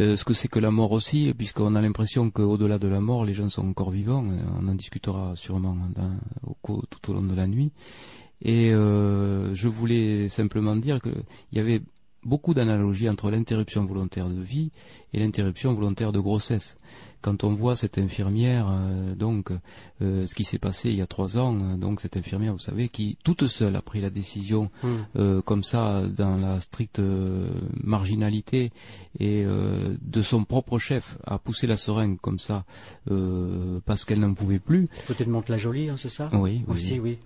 Euh, 0.00 0.16
ce 0.16 0.24
que 0.24 0.32
c'est 0.32 0.48
que 0.48 0.58
la 0.58 0.70
mort 0.70 0.92
aussi, 0.92 1.34
puisqu'on 1.34 1.74
a 1.74 1.82
l'impression 1.82 2.30
qu'au-delà 2.30 2.78
de 2.78 2.88
la 2.88 3.00
mort, 3.00 3.24
les 3.24 3.34
gens 3.34 3.50
sont 3.50 3.66
encore 3.68 3.90
vivants. 3.90 4.24
On 4.60 4.68
en 4.68 4.74
discutera 4.74 5.36
sûrement 5.36 5.76
tout 6.62 7.10
au 7.10 7.14
long 7.14 7.22
de 7.22 7.34
la 7.34 7.46
nuit. 7.46 7.72
Et 8.40 8.72
euh, 8.72 9.54
je 9.54 9.68
voulais 9.68 10.28
simplement 10.28 10.76
dire 10.76 11.00
qu'il 11.00 11.24
y 11.52 11.58
avait 11.58 11.82
beaucoup 12.24 12.54
d'analogies 12.54 13.08
entre 13.08 13.30
l'interruption 13.30 13.84
volontaire 13.84 14.28
de 14.28 14.40
vie 14.40 14.70
et 15.12 15.20
l'interruption 15.20 15.74
volontaire 15.74 16.12
de 16.12 16.20
grossesse. 16.20 16.76
Quand 17.22 17.44
on 17.44 17.52
voit 17.52 17.76
cette 17.76 17.98
infirmière, 17.98 18.66
euh, 18.68 19.14
donc 19.14 19.52
euh, 20.02 20.26
ce 20.26 20.34
qui 20.34 20.44
s'est 20.44 20.58
passé 20.58 20.90
il 20.90 20.96
y 20.96 21.02
a 21.02 21.06
trois 21.06 21.38
ans, 21.38 21.56
euh, 21.56 21.76
donc 21.76 22.00
cette 22.00 22.16
infirmière, 22.16 22.52
vous 22.52 22.58
savez, 22.58 22.88
qui 22.88 23.16
toute 23.24 23.46
seule 23.46 23.76
a 23.76 23.82
pris 23.82 24.00
la 24.00 24.10
décision 24.10 24.70
hmm. 24.82 25.40
comme 25.42 25.62
ça 25.62 26.02
dans 26.08 26.36
la 26.36 26.60
stricte 26.60 27.00
marginalité 27.82 28.72
et 29.18 29.44
de 29.44 30.22
son 30.22 30.44
propre 30.44 30.78
chef 30.78 31.16
a 31.24 31.38
poussé 31.38 31.66
la 31.66 31.76
seringue 31.76 32.18
comme 32.20 32.38
ça 32.38 32.64
parce 33.86 34.04
qu'elle 34.04 34.20
n'en 34.20 34.34
pouvait 34.34 34.58
plus. 34.58 34.88
Côté 35.06 35.24
de 35.24 35.30
Mantes-la-Jolie, 35.30 35.88
hein, 35.88 35.96
c'est 35.96 36.08
ça? 36.08 36.30
Oui, 36.32 36.62
aussi, 36.68 36.98
oui. 36.98 37.18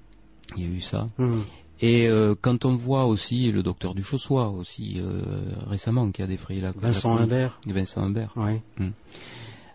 Il 0.57 0.63
y 0.63 0.67
a 0.67 0.69
eu 0.69 0.81
ça. 0.81 1.07
Hmm. 1.19 1.43
Et 1.81 2.09
euh, 2.09 2.35
quand 2.41 2.65
on 2.65 2.75
voit 2.75 3.05
aussi 3.05 3.53
le 3.53 3.63
docteur 3.63 3.95
Duchossois 3.95 4.49
aussi 4.49 4.95
euh, 4.99 5.21
récemment 5.67 6.11
qui 6.11 6.23
a 6.23 6.27
défrayé 6.27 6.61
la 6.61 6.73
Vincent 6.73 7.17
Humbert. 7.17 7.61
Vincent 7.67 8.03
Humbert. 8.03 8.33
Oui. 8.37 8.61
Hmm. 8.79 8.91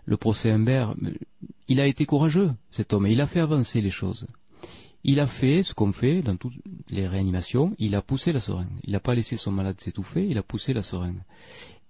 Le 0.04 0.16
procès 0.16 0.50
Humbert, 0.50 0.94
il 1.68 1.80
a 1.80 1.86
été 1.86 2.06
courageux 2.06 2.50
cet 2.70 2.92
homme 2.92 3.06
et 3.06 3.12
il 3.12 3.20
a 3.20 3.26
fait 3.26 3.40
avancer 3.40 3.80
les 3.80 3.90
choses. 3.90 4.26
Il 5.04 5.20
a 5.20 5.26
fait 5.26 5.62
ce 5.62 5.74
qu'on 5.74 5.92
fait 5.92 6.22
dans 6.22 6.36
toutes 6.36 6.54
les 6.88 7.08
réanimations, 7.08 7.74
il 7.78 7.94
a 7.94 8.02
poussé 8.02 8.32
la 8.32 8.40
seringue. 8.40 8.68
Il 8.84 8.92
n'a 8.92 9.00
pas 9.00 9.14
laissé 9.14 9.36
son 9.36 9.50
malade 9.50 9.80
s'étouffer, 9.80 10.26
il 10.28 10.38
a 10.38 10.42
poussé 10.42 10.72
la 10.72 10.82
seringue. 10.82 11.22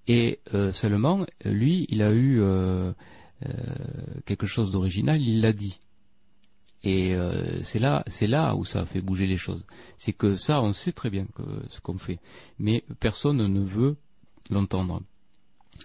Et 0.09 0.41
euh, 0.55 0.73
seulement, 0.73 1.27
lui, 1.45 1.87
il 1.91 2.03
a 2.03 2.13
eu 2.13 2.43
quelque 4.25 4.47
chose 4.47 4.71
d'original, 4.71 5.21
il 5.21 5.41
l'a 5.41 5.53
dit. 5.53 5.79
Et 6.85 7.15
euh, 7.15 7.63
c'est 7.63 7.79
là, 7.79 8.03
c'est 8.09 8.27
là 8.27 8.57
où 8.57 8.65
ça 8.65 8.81
a 8.81 8.87
fait 8.87 9.01
bouger 9.01 9.27
les 9.27 9.37
choses. 9.37 9.65
C'est 9.97 10.13
que 10.13 10.37
ça, 10.37 10.63
on 10.63 10.73
sait 10.73 10.93
très 10.93 11.11
bien 11.11 11.27
ce 11.69 11.81
qu'on 11.81 11.99
fait, 11.99 12.19
mais 12.59 12.85
personne 12.99 13.47
ne 13.47 13.61
veut 13.61 13.97
l'entendre. 14.51 15.03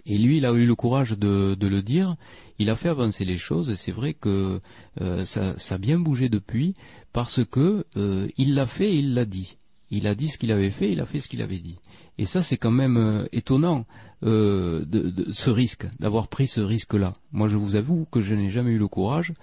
Et 0.05 0.17
lui, 0.17 0.37
il 0.37 0.45
a 0.45 0.53
eu 0.53 0.65
le 0.65 0.75
courage 0.75 1.17
de, 1.17 1.55
le 1.59 1.81
dire. 1.81 2.15
Il 2.59 2.69
a 2.69 2.75
fait 2.75 2.89
avancer 2.89 3.25
les 3.25 3.37
choses. 3.37 3.75
C'est 3.75 3.91
vrai 3.91 4.13
que 4.13 4.59
euh, 5.01 5.25
ça, 5.25 5.55
a 5.69 5.77
bien 5.77 5.99
bougé 5.99 6.29
depuis 6.29 6.73
parce 7.13 7.43
que 7.45 7.85
euh, 7.95 8.27
il 8.37 8.53
l'a 8.53 8.67
fait, 8.67 8.91
et 8.91 8.95
il 8.97 9.13
l'a 9.13 9.25
dit. 9.25 9.57
Il 9.89 10.07
a 10.07 10.15
dit 10.15 10.27
ce 10.27 10.37
qu'il 10.37 10.51
avait 10.51 10.69
fait, 10.69 10.91
il 10.91 10.99
a 10.99 11.05
fait 11.05 11.21
ce 11.21 11.29
qu'il 11.29 11.41
avait 11.41 11.59
dit. 11.59 11.77
Et 12.17 12.25
ça, 12.25 12.41
c'est 12.41 12.57
quand 12.57 12.71
même 12.71 12.97
euh, 12.97 13.25
étonnant 13.31 13.85
euh, 14.23 14.83
de, 14.85 15.31
ce 15.31 15.49
risque, 15.49 15.87
d'avoir 15.99 16.27
pris 16.27 16.47
ce 16.47 16.59
risque-là. 16.59 17.13
Moi, 17.31 17.47
je 17.47 17.57
vous 17.57 17.75
avoue 17.75 18.05
que 18.11 18.21
je 18.21 18.33
n'ai 18.33 18.49
jamais 18.49 18.71
eu 18.71 18.79
le 18.79 18.87
courage 18.87 19.33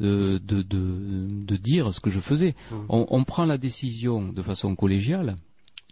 euh, 0.00 0.38
de, 0.40 0.62
de, 0.62 1.56
dire 1.56 1.92
ce 1.92 2.00
que 2.00 2.10
je 2.10 2.20
faisais. 2.20 2.54
Mmh. 2.70 2.76
On, 2.88 3.24
prend 3.24 3.44
la 3.44 3.58
décision 3.58 4.32
de 4.32 4.42
façon 4.42 4.74
collégiale. 4.74 5.36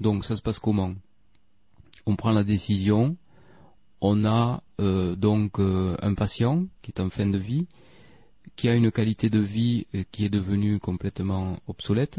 Donc, 0.01 0.25
ça 0.25 0.35
se 0.35 0.43
passe 0.43 0.59
comment? 0.59 0.95
On 2.07 2.17
prend 2.17 2.33
la 2.33 2.43
décision. 2.43 3.17
On 4.01 4.25
a 4.25 4.63
donc 4.79 5.59
un 5.59 6.15
patient 6.15 6.65
qui 6.83 6.91
est 6.91 7.01
en 7.01 7.11
fin 7.11 7.27
de 7.27 7.39
vie, 7.39 7.67
qui 8.57 8.69
a 8.69 8.75
une 8.75 8.91
qualité 8.91 9.29
de 9.29 9.39
vie 9.39 9.87
qui 10.11 10.25
est 10.25 10.31
devenue 10.31 10.79
complètement 10.79 11.59
obsolète. 11.67 12.19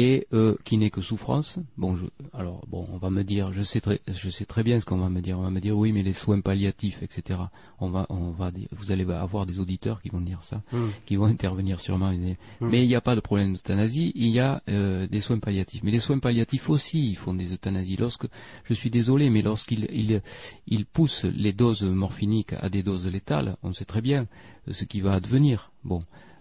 Et 0.00 0.26
euh, 0.32 0.56
qui 0.64 0.78
n'est 0.78 0.90
que 0.90 1.02
souffrance. 1.02 1.58
Bon, 1.76 1.94
je, 1.96 2.06
alors 2.32 2.64
bon, 2.68 2.86
on 2.92 2.96
va 2.96 3.10
me 3.10 3.22
dire, 3.22 3.52
je 3.52 3.62
sais 3.62 3.80
très, 3.80 4.00
je 4.08 4.30
sais 4.30 4.46
très 4.46 4.62
bien 4.62 4.80
ce 4.80 4.86
qu'on 4.86 4.96
va 4.96 5.10
me 5.10 5.20
dire. 5.20 5.38
On 5.38 5.42
va 5.42 5.50
me 5.50 5.60
dire 5.60 5.76
oui, 5.76 5.92
mais 5.92 6.02
les 6.02 6.14
soins 6.14 6.40
palliatifs, 6.40 7.02
etc. 7.02 7.38
On 7.80 7.90
va, 7.90 8.06
on 8.08 8.30
va, 8.30 8.50
vous 8.72 8.92
allez 8.92 9.04
avoir 9.10 9.44
des 9.44 9.58
auditeurs 9.58 10.00
qui 10.00 10.08
vont 10.08 10.20
dire 10.20 10.42
ça, 10.42 10.62
hmm. 10.72 10.88
qui 11.04 11.16
vont 11.16 11.26
intervenir 11.26 11.80
sûrement. 11.80 12.12
Hmm. 12.12 12.34
Mais 12.60 12.82
il 12.82 12.88
n'y 12.88 12.94
a 12.94 13.00
pas 13.00 13.14
de 13.14 13.20
problème 13.20 13.52
d'euthanasie, 13.52 14.12
il 14.14 14.28
y 14.28 14.40
a 14.40 14.62
euh, 14.68 15.06
des 15.06 15.20
soins 15.20 15.38
palliatifs. 15.38 15.82
Mais 15.82 15.90
les 15.90 16.00
soins 16.00 16.18
palliatifs 16.18 16.70
aussi, 16.70 17.10
ils 17.10 17.16
font 17.16 17.34
des 17.34 17.52
euthanasies. 17.52 17.96
Lorsque, 17.96 18.26
je 18.64 18.74
suis 18.74 18.90
désolé, 18.90 19.28
mais 19.28 19.42
lorsqu'ils 19.42 19.86
ils, 19.92 20.22
ils 20.66 20.86
poussent 20.86 21.24
les 21.24 21.52
doses 21.52 21.84
morphiniques 21.84 22.54
à 22.60 22.70
des 22.70 22.82
doses 22.82 23.06
létales, 23.06 23.56
on 23.62 23.74
sait 23.74 23.84
très 23.84 24.00
bien 24.00 24.26
ce 24.70 24.84
qui 24.84 25.00
va 25.00 25.12
advenir. 25.12 25.72
Bon. 25.84 26.00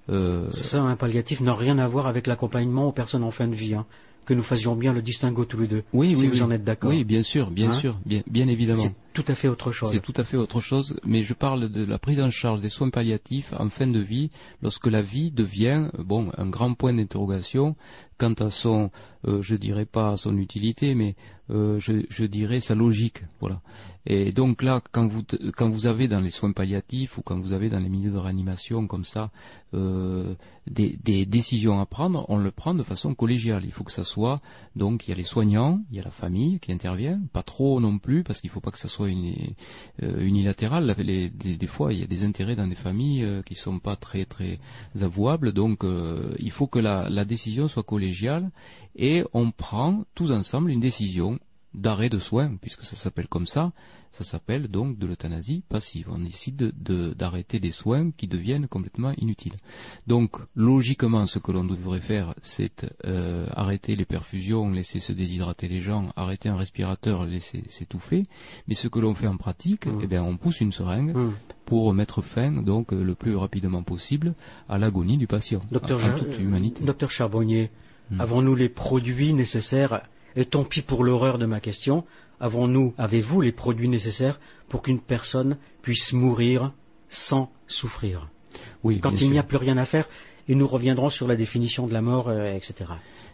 Euh... 0.09 0.49
Ça, 0.51 0.81
un 0.81 0.95
palliatif 0.95 1.41
n'a 1.41 1.53
rien 1.53 1.77
à 1.77 1.87
voir 1.87 2.07
avec 2.07 2.27
l'accompagnement 2.27 2.87
aux 2.87 2.91
personnes 2.91 3.23
en 3.23 3.31
fin 3.31 3.47
de 3.47 3.55
vie. 3.55 3.75
Hein. 3.75 3.85
Que 4.25 4.33
nous 4.35 4.43
faisions 4.43 4.75
bien 4.75 4.93
le 4.93 5.01
distinguo 5.01 5.45
tous 5.45 5.59
les 5.59 5.67
deux. 5.67 5.83
Oui, 5.91 6.15
si 6.15 6.27
vous 6.27 6.43
en 6.43 6.51
êtes 6.51 6.63
d'accord. 6.63 6.91
Oui, 6.91 7.03
bien 7.03 7.23
sûr, 7.23 7.49
bien 7.49 7.71
hein 7.71 7.73
sûr, 7.73 7.97
bien, 8.05 8.21
bien 8.29 8.47
évidemment. 8.47 8.83
C'est 8.83 8.93
tout 9.13 9.25
à 9.27 9.33
fait 9.33 9.47
autre 9.47 9.71
chose. 9.71 9.91
C'est 9.91 10.01
tout 10.01 10.13
à 10.17 10.23
fait 10.23 10.37
autre 10.37 10.61
chose, 10.61 10.99
mais 11.03 11.23
je 11.23 11.33
parle 11.33 11.67
de 11.67 11.83
la 11.83 11.97
prise 11.97 12.21
en 12.21 12.29
charge 12.29 12.61
des 12.61 12.69
soins 12.69 12.91
palliatifs 12.91 13.53
en 13.57 13.69
fin 13.69 13.87
de 13.87 13.99
vie, 13.99 14.29
lorsque 14.61 14.85
la 14.85 15.01
vie 15.01 15.31
devient, 15.31 15.89
bon, 15.97 16.31
un 16.37 16.47
grand 16.47 16.75
point 16.75 16.93
d'interrogation 16.93 17.75
quant 18.19 18.33
à 18.33 18.51
son, 18.51 18.91
euh, 19.27 19.41
je 19.41 19.55
dirais 19.55 19.85
pas 19.85 20.17
son 20.17 20.37
utilité, 20.37 20.93
mais 20.93 21.15
euh, 21.49 21.79
je, 21.79 22.25
dirais 22.25 22.59
sa 22.59 22.75
logique, 22.75 23.23
voilà. 23.39 23.61
Et 24.05 24.31
donc 24.31 24.61
là, 24.61 24.81
quand 24.91 25.07
vous 25.07 25.23
quand 25.55 25.69
vous 25.69 25.85
avez 25.85 26.07
dans 26.07 26.19
les 26.19 26.31
soins 26.31 26.51
palliatifs 26.51 27.17
ou 27.17 27.21
quand 27.21 27.39
vous 27.39 27.53
avez 27.53 27.69
dans 27.69 27.79
les 27.79 27.89
milieux 27.89 28.11
de 28.11 28.17
réanimation 28.17 28.87
comme 28.87 29.05
ça 29.05 29.29
euh, 29.73 30.35
des, 30.67 31.25
décisions 31.25 31.79
à 31.79 31.85
prendre, 31.85 32.25
on 32.29 32.37
le 32.37 32.51
prend 32.51 32.73
de 32.73 32.83
façon 32.83 33.13
collégiale. 33.13 33.63
Il 33.65 33.71
faut 33.71 33.83
que 33.83 33.91
ça 33.91 34.03
soit 34.03 34.39
donc 34.75 35.07
il 35.07 35.11
y 35.11 35.13
a 35.13 35.17
les 35.17 35.23
soignants, 35.23 35.81
il 35.91 35.97
y 35.97 35.99
a 35.99 36.03
la 36.03 36.11
famille 36.11 36.59
qui 36.59 36.71
intervient, 36.71 37.19
pas 37.33 37.43
trop 37.43 37.79
non 37.79 37.97
plus 37.97 38.23
parce 38.23 38.41
qu'il 38.41 38.49
faut 38.49 38.61
pas 38.61 38.71
que 38.71 38.79
ça 38.79 38.89
soit 38.89 39.09
unilatéral. 40.01 40.95
des, 40.95 41.67
fois, 41.67 41.93
il 41.93 41.99
y 41.99 42.03
a 42.03 42.07
des 42.07 42.23
intérêts 42.23 42.55
dans 42.55 42.67
des 42.67 42.75
familles 42.75 43.27
qui 43.45 43.49
qui 43.49 43.55
sont 43.55 43.79
pas 43.79 43.95
très 43.95 44.25
très 44.25 44.59
avouables, 45.01 45.51
donc 45.53 45.83
il 46.37 46.51
faut 46.51 46.67
que 46.67 46.77
la, 46.79 47.09
la 47.09 47.25
décision 47.25 47.67
soit 47.67 47.81
collégiale 47.83 48.08
et 48.95 49.23
on 49.33 49.51
prend 49.51 50.03
tous 50.15 50.31
ensemble 50.31 50.71
une 50.71 50.79
décision 50.79 51.39
d'arrêt 51.73 52.09
de 52.09 52.19
soins, 52.19 52.55
puisque 52.59 52.83
ça 52.83 52.95
s'appelle 52.95 53.27
comme 53.27 53.47
ça, 53.47 53.71
ça 54.11 54.23
s'appelle 54.23 54.67
donc 54.67 54.97
de 54.97 55.05
l'euthanasie 55.05 55.63
passive. 55.69 56.07
On 56.09 56.19
décide 56.19 56.73
d'arrêter 57.15 57.59
des 57.59 57.71
soins 57.71 58.09
qui 58.11 58.27
deviennent 58.27 58.67
complètement 58.67 59.13
inutiles. 59.17 59.55
Donc, 60.07 60.37
logiquement, 60.55 61.27
ce 61.27 61.37
que 61.37 61.51
l'on 61.51 61.63
devrait 61.63 61.99
faire, 61.99 62.33
c'est 62.41 62.87
euh, 63.05 63.45
arrêter 63.51 63.95
les 63.95 64.05
perfusions, 64.05 64.71
laisser 64.71 64.99
se 64.99 65.11
déshydrater 65.11 65.67
les 65.67 65.81
gens, 65.81 66.11
arrêter 66.15 66.49
un 66.49 66.55
respirateur, 66.55 67.25
laisser 67.25 67.63
s'étouffer. 67.69 68.23
Mais 68.67 68.75
ce 68.75 68.87
que 68.87 68.99
l'on 68.99 69.13
fait 69.13 69.27
en 69.27 69.37
pratique, 69.37 69.85
mmh. 69.85 69.99
eh 70.01 70.07
bien, 70.07 70.23
on 70.23 70.37
pousse 70.37 70.61
une 70.61 70.71
seringue 70.71 71.15
mmh. 71.15 71.33
pour 71.65 71.93
mettre 71.93 72.23
fin, 72.23 72.51
donc, 72.51 72.91
le 72.91 73.13
plus 73.13 73.35
rapidement 73.35 73.83
possible, 73.83 74.33
à 74.67 74.79
l'agonie 74.79 75.17
du 75.17 75.27
patient, 75.27 75.61
Docteur 75.69 75.99
toute 76.15 76.39
humanité. 76.39 76.83
Docteur 76.83 77.11
Charbonnier, 77.11 77.69
mmh. 78.11 78.21
avons-nous 78.21 78.55
les 78.55 78.69
produits 78.69 79.33
nécessaires 79.33 80.01
et 80.35 80.45
tant 80.45 80.63
pis 80.63 80.81
pour 80.81 81.03
l'horreur 81.03 81.37
de 81.37 81.45
ma 81.45 81.59
question, 81.59 82.05
avons-nous, 82.39 82.93
avez-vous 82.97 83.41
les 83.41 83.51
produits 83.51 83.89
nécessaires 83.89 84.39
pour 84.67 84.81
qu'une 84.81 84.99
personne 84.99 85.57
puisse 85.81 86.13
mourir 86.13 86.73
sans 87.09 87.51
souffrir? 87.67 88.29
Oui. 88.83 88.99
Quand 88.99 89.21
il 89.21 89.31
n'y 89.31 89.39
a 89.39 89.43
plus 89.43 89.57
rien 89.57 89.77
à 89.77 89.85
faire, 89.85 90.07
et 90.47 90.55
nous 90.55 90.67
reviendrons 90.67 91.09
sur 91.09 91.27
la 91.27 91.35
définition 91.35 91.87
de 91.87 91.93
la 91.93 92.01
mort, 92.01 92.27
euh, 92.27 92.55
etc. 92.55 92.89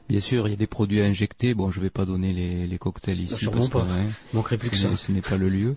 Bien 0.09 0.19
sûr, 0.19 0.47
il 0.47 0.51
y 0.51 0.53
a 0.53 0.57
des 0.57 0.67
produits 0.67 1.01
à 1.01 1.05
injecter. 1.05 1.53
Bon, 1.53 1.71
je 1.71 1.79
ne 1.79 1.83
vais 1.83 1.89
pas 1.89 2.05
donner 2.05 2.33
les, 2.33 2.77
cocktails 2.77 3.21
ici 3.21 3.45
parce 3.45 3.69
que 3.69 3.77
Manquerait 4.33 4.57
plus 4.57 4.69
que 4.69 4.75
ça. 4.75 4.95
ce 4.97 5.11
n'est 5.11 5.21
pas 5.21 5.37
le 5.37 5.49
lieu. 5.49 5.75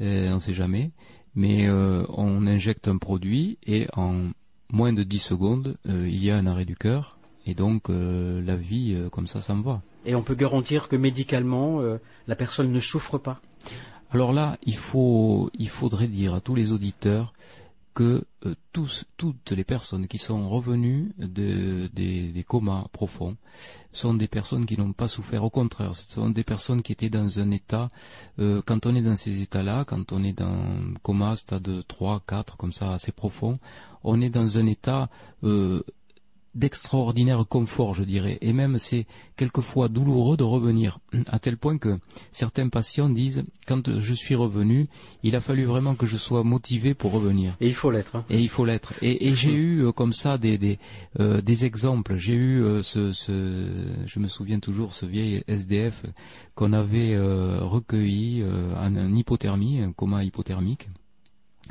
Euh, 0.00 0.32
on 0.32 0.36
ne 0.36 0.40
sait 0.40 0.54
jamais. 0.54 0.90
Mais 1.34 1.68
euh, 1.68 2.04
on 2.08 2.46
injecte 2.46 2.88
un 2.88 2.96
produit 2.96 3.58
et 3.66 3.86
en 3.94 4.30
moins 4.72 4.92
de 4.92 5.04
10 5.04 5.18
secondes, 5.18 5.76
il 5.84 6.24
y 6.24 6.30
a 6.30 6.36
un 6.36 6.46
arrêt 6.46 6.64
du 6.64 6.74
cœur 6.74 7.19
et 7.46 7.54
donc 7.54 7.88
la 7.88 8.56
vie 8.56 8.96
comme 9.10 9.26
ça, 9.26 9.40
ça 9.40 9.54
me 9.54 9.62
va. 9.62 9.82
Et 10.04 10.14
on 10.14 10.22
peut 10.22 10.34
garantir 10.34 10.88
que 10.88 10.96
médicalement, 10.96 11.80
euh, 11.80 11.98
la 12.26 12.36
personne 12.36 12.72
ne 12.72 12.80
souffre 12.80 13.18
pas 13.18 13.40
Alors 14.10 14.32
là, 14.32 14.56
il, 14.62 14.76
faut, 14.76 15.50
il 15.58 15.68
faudrait 15.68 16.06
dire 16.06 16.34
à 16.34 16.40
tous 16.40 16.54
les 16.54 16.72
auditeurs 16.72 17.34
que 17.92 18.24
euh, 18.46 18.54
tous, 18.72 19.04
toutes 19.16 19.50
les 19.50 19.64
personnes 19.64 20.06
qui 20.06 20.16
sont 20.16 20.48
revenues 20.48 21.12
de, 21.18 21.88
des, 21.92 22.44
comas 22.46 22.86
profonds 22.92 23.36
sont 23.92 24.14
des 24.14 24.28
personnes 24.28 24.64
qui 24.64 24.78
n'ont 24.78 24.92
pas 24.92 25.08
souffert. 25.08 25.44
Au 25.44 25.50
contraire, 25.50 25.94
ce 25.94 26.10
sont 26.10 26.30
des 26.30 26.44
personnes 26.44 26.82
qui 26.82 26.92
étaient 26.92 27.10
dans 27.10 27.38
un 27.40 27.50
état, 27.50 27.88
euh, 28.38 28.62
quand 28.64 28.86
on 28.86 28.94
est 28.94 29.02
dans 29.02 29.16
ces 29.16 29.42
états-là, 29.42 29.84
quand 29.84 30.12
on 30.12 30.22
est 30.22 30.32
dans 30.32 30.46
un 30.46 30.94
coma, 31.02 31.36
stade 31.36 31.84
3, 31.88 32.22
4, 32.26 32.56
comme 32.56 32.72
ça, 32.72 32.92
assez 32.92 33.12
profond, 33.12 33.58
on 34.04 34.22
est 34.22 34.30
dans 34.30 34.56
un 34.56 34.66
état 34.66 35.10
d'extraordinaire 36.54 37.46
confort, 37.46 37.94
je 37.94 38.02
dirais, 38.02 38.38
et 38.40 38.52
même 38.52 38.78
c'est 38.78 39.06
quelquefois 39.36 39.88
douloureux 39.88 40.36
de 40.36 40.42
revenir, 40.42 40.98
à 41.28 41.38
tel 41.38 41.56
point 41.56 41.78
que 41.78 41.96
certains 42.32 42.68
patients 42.68 43.08
disent, 43.08 43.44
quand 43.66 43.98
je 43.98 44.14
suis 44.14 44.34
revenu, 44.34 44.86
il 45.22 45.36
a 45.36 45.40
fallu 45.40 45.64
vraiment 45.64 45.94
que 45.94 46.06
je 46.06 46.16
sois 46.16 46.42
motivé 46.42 46.94
pour 46.94 47.12
revenir. 47.12 47.56
Et 47.60 47.68
il 47.68 47.74
faut 47.74 47.90
l'être. 47.90 48.16
Hein. 48.16 48.24
Et 48.30 48.40
il 48.40 48.48
faut 48.48 48.64
l'être. 48.64 48.94
Et, 49.02 49.32
j'ai 49.32 49.52
eu 49.52 49.84
euh, 49.84 49.92
comme 49.92 50.12
ça 50.12 50.38
des 50.38 50.58
des, 50.58 50.78
euh, 51.20 51.40
des 51.40 51.64
exemples. 51.64 52.16
J'ai 52.16 52.34
eu 52.34 52.62
euh, 52.62 52.82
ce, 52.82 53.12
ce, 53.12 53.86
je 54.06 54.18
me 54.18 54.26
souviens 54.26 54.58
toujours, 54.58 54.92
ce 54.92 55.06
vieil 55.06 55.44
SDF 55.46 56.04
qu'on 56.54 56.72
avait 56.72 57.16
recueilli 57.18 58.44
en, 58.76 58.96
en 58.96 59.14
hypothermie, 59.14 59.80
un 59.80 59.92
coma 59.92 60.24
hypothermique. 60.24 60.88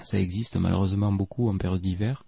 Ça 0.04 0.20
existe 0.20 0.56
malheureusement 0.56 1.12
beaucoup 1.12 1.50
en 1.50 1.58
période 1.58 1.82
d'hiver. 1.82 2.24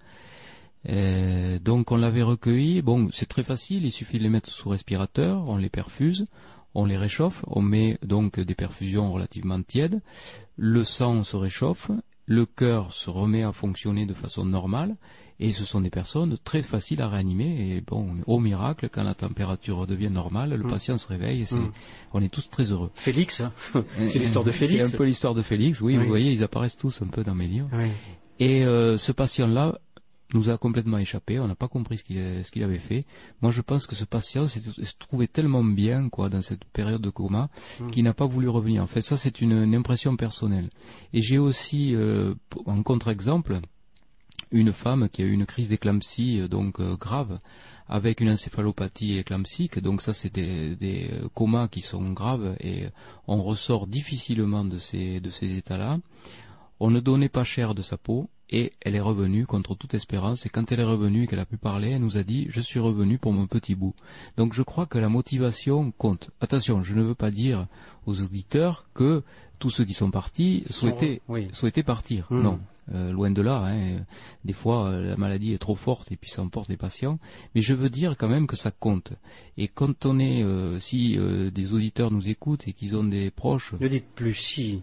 Euh, 0.89 1.59
donc 1.59 1.91
on 1.91 1.97
l'avait 1.97 2.23
recueilli. 2.23 2.81
Bon, 2.81 3.09
c'est 3.11 3.27
très 3.27 3.43
facile. 3.43 3.85
Il 3.85 3.91
suffit 3.91 4.17
de 4.17 4.23
les 4.23 4.29
mettre 4.29 4.49
sous 4.49 4.69
respirateur. 4.69 5.43
On 5.47 5.57
les 5.57 5.69
perfuse, 5.69 6.25
on 6.73 6.85
les 6.85 6.97
réchauffe. 6.97 7.43
On 7.47 7.61
met 7.61 7.97
donc 8.03 8.39
des 8.39 8.55
perfusions 8.55 9.11
relativement 9.11 9.61
tièdes. 9.61 10.01
Le 10.55 10.83
sang 10.83 11.23
se 11.23 11.35
réchauffe. 11.35 11.91
Le 12.25 12.45
cœur 12.45 12.93
se 12.93 13.09
remet 13.09 13.43
à 13.43 13.51
fonctionner 13.51 14.05
de 14.05 14.13
façon 14.13 14.45
normale. 14.45 14.95
Et 15.43 15.53
ce 15.53 15.65
sont 15.65 15.81
des 15.81 15.89
personnes 15.89 16.37
très 16.43 16.61
faciles 16.61 17.01
à 17.01 17.09
réanimer. 17.09 17.75
Et 17.75 17.81
bon, 17.81 18.15
au 18.27 18.39
miracle, 18.39 18.89
quand 18.89 19.03
la 19.03 19.15
température 19.15 19.87
devient 19.87 20.11
normale, 20.11 20.51
le 20.51 20.63
mmh. 20.63 20.67
patient 20.67 20.97
se 20.99 21.07
réveille. 21.07 21.41
Et 21.41 21.55
mmh. 21.55 21.71
On 22.13 22.21
est 22.21 22.31
tous 22.31 22.47
très 22.47 22.65
heureux. 22.65 22.91
Félix, 22.93 23.41
hein. 23.41 23.51
c'est 24.07 24.19
l'histoire 24.19 24.45
de 24.45 24.51
Félix. 24.51 24.87
C'est 24.87 24.93
un 24.93 24.97
peu 24.97 25.03
l'histoire 25.03 25.33
de 25.33 25.41
Félix. 25.41 25.81
Oui, 25.81 25.97
vous 25.97 26.05
voyez, 26.05 26.31
ils 26.31 26.43
apparaissent 26.43 26.77
tous 26.77 27.01
un 27.01 27.07
peu 27.07 27.23
dans 27.23 27.33
mes 27.33 27.47
livres. 27.47 27.69
Et 28.39 28.63
euh, 28.65 28.97
ce 28.97 29.11
patient-là 29.11 29.79
nous 30.33 30.49
a 30.49 30.57
complètement 30.57 30.97
échappé, 30.97 31.39
on 31.39 31.47
n'a 31.47 31.55
pas 31.55 31.67
compris 31.67 31.97
ce 31.97 32.03
qu'il 32.51 32.63
avait 32.63 32.79
fait. 32.79 33.03
Moi, 33.41 33.51
je 33.51 33.61
pense 33.61 33.87
que 33.87 33.95
ce 33.95 34.05
patient 34.05 34.47
se 34.47 34.59
trouvait 34.99 35.27
tellement 35.27 35.63
bien, 35.63 36.09
quoi, 36.09 36.29
dans 36.29 36.41
cette 36.41 36.65
période 36.65 37.01
de 37.01 37.09
coma, 37.09 37.49
hmm. 37.79 37.91
qu'il 37.91 38.03
n'a 38.03 38.13
pas 38.13 38.25
voulu 38.25 38.47
revenir. 38.47 38.83
En 38.83 38.87
fait, 38.87 39.01
ça, 39.01 39.17
c'est 39.17 39.41
une, 39.41 39.75
impression 39.75 40.15
personnelle. 40.15 40.69
Et 41.13 41.21
j'ai 41.21 41.37
aussi, 41.37 41.95
euh, 41.95 42.33
en 42.65 42.83
contre-exemple, 42.83 43.59
une 44.51 44.73
femme 44.73 45.07
qui 45.09 45.21
a 45.21 45.25
eu 45.25 45.31
une 45.31 45.45
crise 45.45 45.69
d'éclampsie, 45.69 46.39
euh, 46.39 46.47
donc 46.47 46.79
euh, 46.79 46.95
grave, 46.97 47.39
avec 47.87 48.21
une 48.21 48.29
encéphalopathie 48.29 49.17
éclampsique. 49.17 49.79
Donc 49.79 50.01
ça, 50.01 50.13
c'est 50.13 50.33
des, 50.33 50.75
des, 50.75 51.09
comas 51.33 51.67
qui 51.67 51.81
sont 51.81 52.11
graves 52.11 52.55
et 52.59 52.85
on 53.27 53.41
ressort 53.41 53.87
difficilement 53.87 54.63
de 54.63 54.77
ces, 54.77 55.19
de 55.19 55.29
ces 55.29 55.57
états-là. 55.57 55.99
On 56.79 56.89
ne 56.89 56.99
donnait 56.99 57.29
pas 57.29 57.43
cher 57.43 57.75
de 57.75 57.81
sa 57.81 57.97
peau 57.97 58.29
et 58.51 58.73
elle 58.81 58.95
est 58.95 59.01
revenue 59.01 59.45
contre 59.45 59.75
toute 59.75 59.93
espérance. 59.93 60.45
Et 60.45 60.49
quand 60.49 60.71
elle 60.71 60.79
est 60.79 60.85
revenue 60.85 61.23
et 61.23 61.27
qu'elle 61.27 61.39
a 61.39 61.45
pu 61.45 61.57
parler, 61.57 61.91
elle 61.91 62.01
nous 62.01 62.17
a 62.17 62.23
dit 62.23 62.47
Je 62.49 62.61
suis 62.61 62.79
revenue 62.79 63.17
pour 63.17 63.33
mon 63.33 63.47
petit 63.47 63.75
bout. 63.75 63.95
Donc 64.37 64.53
je 64.53 64.61
crois 64.61 64.85
que 64.85 64.97
la 64.97 65.09
motivation 65.09 65.91
compte. 65.91 66.29
Attention, 66.41 66.83
je 66.83 66.93
ne 66.93 67.01
veux 67.01 67.15
pas 67.15 67.31
dire 67.31 67.67
aux 68.05 68.21
auditeurs 68.21 68.85
que 68.93 69.23
tous 69.59 69.69
ceux 69.69 69.85
qui 69.85 69.93
sont 69.93 70.11
partis 70.11 70.63
souhaitaient, 70.65 71.21
partir. 71.83 72.27
Hmm. 72.29 72.41
Non. 72.41 72.59
Euh, 72.93 73.11
loin 73.13 73.31
de 73.31 73.41
là, 73.41 73.63
hein. 73.67 74.03
des 74.43 74.53
fois 74.53 74.87
euh, 74.87 75.11
la 75.11 75.15
maladie 75.15 75.53
est 75.53 75.59
trop 75.59 75.75
forte 75.75 76.11
et 76.11 76.17
puis 76.17 76.29
ça 76.29 76.41
emporte 76.41 76.67
les 76.67 76.77
patients. 76.77 77.19
Mais 77.55 77.61
je 77.61 77.73
veux 77.73 77.89
dire 77.89 78.17
quand 78.17 78.27
même 78.27 78.47
que 78.47 78.57
ça 78.57 78.71
compte. 78.71 79.13
Et 79.55 79.69
quand 79.69 80.05
on 80.05 80.19
est, 80.19 80.43
euh, 80.43 80.77
si 80.79 81.17
des 81.53 81.73
auditeurs 81.73 82.11
nous 82.11 82.27
écoutent 82.27 82.67
et 82.67 82.73
qu'ils 82.73 82.97
ont 82.97 83.03
des 83.03 83.31
proches, 83.31 83.73
ne 83.79 83.87
dites 83.87 84.09
plus 84.13 84.33
si. 84.33 84.81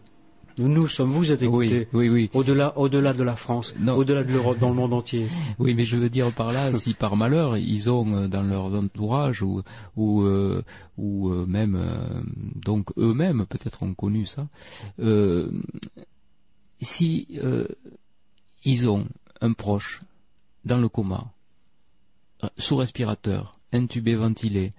Nous 0.59 0.88
sommes, 0.88 1.11
vous 1.11 1.30
êtes 1.30 1.42
écoutés. 1.42 1.86
Oui, 1.92 2.09
oui, 2.09 2.30
Au-delà, 2.34 2.76
au-delà 2.76 3.12
de 3.12 3.22
la 3.22 3.36
France, 3.36 3.74
au-delà 3.86 4.24
de 4.24 4.32
l'Europe, 4.32 4.59
dans 4.59 4.70
le 4.70 4.74
monde 4.74 4.92
entier. 4.92 5.28
Oui, 5.59 5.74
mais 5.74 5.84
je 5.84 5.96
veux 5.96 6.11
dire 6.11 6.32
par 6.32 6.52
là, 6.52 6.72
si 6.74 6.94
par 6.94 7.16
malheur 7.16 7.56
ils 7.56 7.90
ont 7.90 8.06
euh, 8.14 8.28
dans 8.28 8.42
leur 8.42 8.66
entourage 8.74 9.42
ou 9.42 9.62
ou 9.96 10.22
euh, 10.22 10.62
ou 10.96 11.30
euh, 11.30 11.46
même 11.46 11.78
donc 12.56 12.90
eux-mêmes 12.96 13.46
peut-être 13.46 13.82
ont 13.82 13.94
connu 13.94 14.26
ça. 14.26 14.48
si 16.80 17.28
ils 18.64 18.88
ont 18.88 19.06
un 19.40 19.52
proche 19.52 20.00
dans 20.64 20.78
le 20.78 20.88
coma, 20.88 21.32
sous 22.56 22.76
respirateur, 22.76 23.52
intubé, 23.72 24.16
ventilé, 24.16 24.72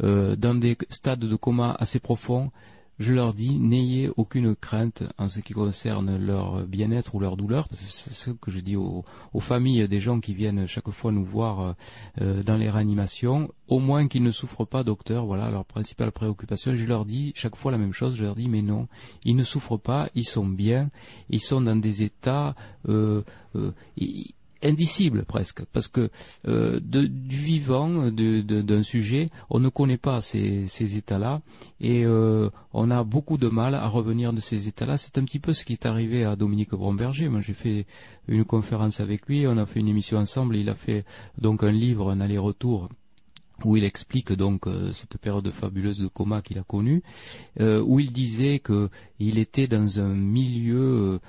dans 0.00 0.58
des 0.58 0.76
stades 0.90 1.20
de 1.20 1.36
coma 1.36 1.76
assez 1.78 2.00
profonds, 2.00 2.50
je 2.98 3.12
leur 3.12 3.34
dis 3.34 3.58
n'ayez 3.58 4.10
aucune 4.16 4.54
crainte 4.54 5.02
en 5.18 5.28
ce 5.28 5.40
qui 5.40 5.52
concerne 5.52 6.16
leur 6.16 6.66
bien-être 6.66 7.14
ou 7.14 7.20
leur 7.20 7.36
douleur, 7.36 7.68
parce 7.68 7.80
que 7.80 7.88
c'est 7.88 8.12
ce 8.12 8.30
que 8.30 8.50
je 8.50 8.60
dis 8.60 8.76
aux, 8.76 9.04
familles 9.40 9.88
des 9.88 10.00
gens 10.00 10.20
qui 10.20 10.34
viennent 10.34 10.66
chaque 10.66 10.90
fois 10.90 11.12
nous 11.12 11.24
voir 11.24 11.74
euh, 12.20 12.42
dans 12.42 12.56
les 12.56 12.70
réanimations, 12.70 13.50
au 13.68 13.78
moins 13.78 14.08
qu'ils 14.08 14.22
ne 14.22 14.30
souffrent 14.30 14.66
pas, 14.66 14.84
docteur, 14.84 15.26
voilà 15.26 15.50
leur 15.50 15.64
principale 15.64 16.12
préoccupation. 16.12 16.74
Je 16.74 16.86
leur 16.86 17.04
dis 17.04 17.32
chaque 17.34 17.56
fois 17.56 17.72
la 17.72 17.78
même 17.78 17.92
chose, 17.92 18.16
je 18.16 18.24
leur 18.24 18.34
dis 18.34 18.48
mais 18.48 18.62
non, 18.62 18.88
ils 19.24 19.36
ne 19.36 19.44
souffrent 19.44 19.78
pas, 19.78 20.08
ils 20.14 20.26
sont 20.26 20.46
bien, 20.46 20.90
ils 21.30 21.40
sont 21.40 21.60
dans 21.60 21.76
des 21.76 22.02
états 22.02 22.54
euh, 22.88 23.22
euh, 23.56 23.72
indicible 24.62 25.24
presque, 25.24 25.64
parce 25.72 25.88
que 25.88 26.10
euh, 26.48 26.80
du 26.80 27.36
vivant 27.36 28.10
d'un 28.10 28.82
sujet, 28.82 29.26
on 29.50 29.60
ne 29.60 29.68
connaît 29.68 29.98
pas 29.98 30.20
ces, 30.20 30.96
états-là, 30.96 31.40
et 31.80 32.04
euh, 32.04 32.50
on 32.72 32.90
a 32.90 33.04
beaucoup 33.04 33.38
de 33.38 33.48
mal 33.48 33.74
à 33.74 33.86
revenir 33.88 34.32
de 34.32 34.40
ces 34.40 34.68
états-là. 34.68 34.98
C'est 34.98 35.18
un 35.18 35.24
petit 35.24 35.38
peu 35.38 35.52
ce 35.52 35.64
qui 35.64 35.72
est 35.72 35.86
arrivé 35.86 36.24
à 36.24 36.36
Dominique 36.36 36.70
Bromberger. 36.70 37.28
Moi, 37.28 37.40
j'ai 37.40 37.54
fait 37.54 37.86
une 38.28 38.44
conférence 38.44 39.00
avec 39.00 39.26
lui, 39.26 39.46
on 39.46 39.56
a 39.58 39.66
fait 39.66 39.80
une 39.80 39.88
émission 39.88 40.18
ensemble, 40.18 40.56
il 40.56 40.68
a 40.68 40.74
fait 40.74 41.04
donc 41.38 41.62
un 41.62 41.72
livre, 41.72 42.10
un 42.10 42.20
aller-retour 42.20 42.88
où 43.64 43.76
il 43.76 43.84
explique 43.84 44.32
donc 44.32 44.66
euh, 44.66 44.92
cette 44.92 45.18
période 45.18 45.48
fabuleuse 45.52 45.98
de 45.98 46.08
coma 46.08 46.42
qu'il 46.42 46.58
a 46.58 46.64
connue, 46.64 47.02
où 47.60 48.00
il 48.00 48.12
disait 48.12 48.60
qu'il 48.60 49.38
était 49.38 49.68
dans 49.68 50.00
un 50.00 50.14
milieu 50.14 51.20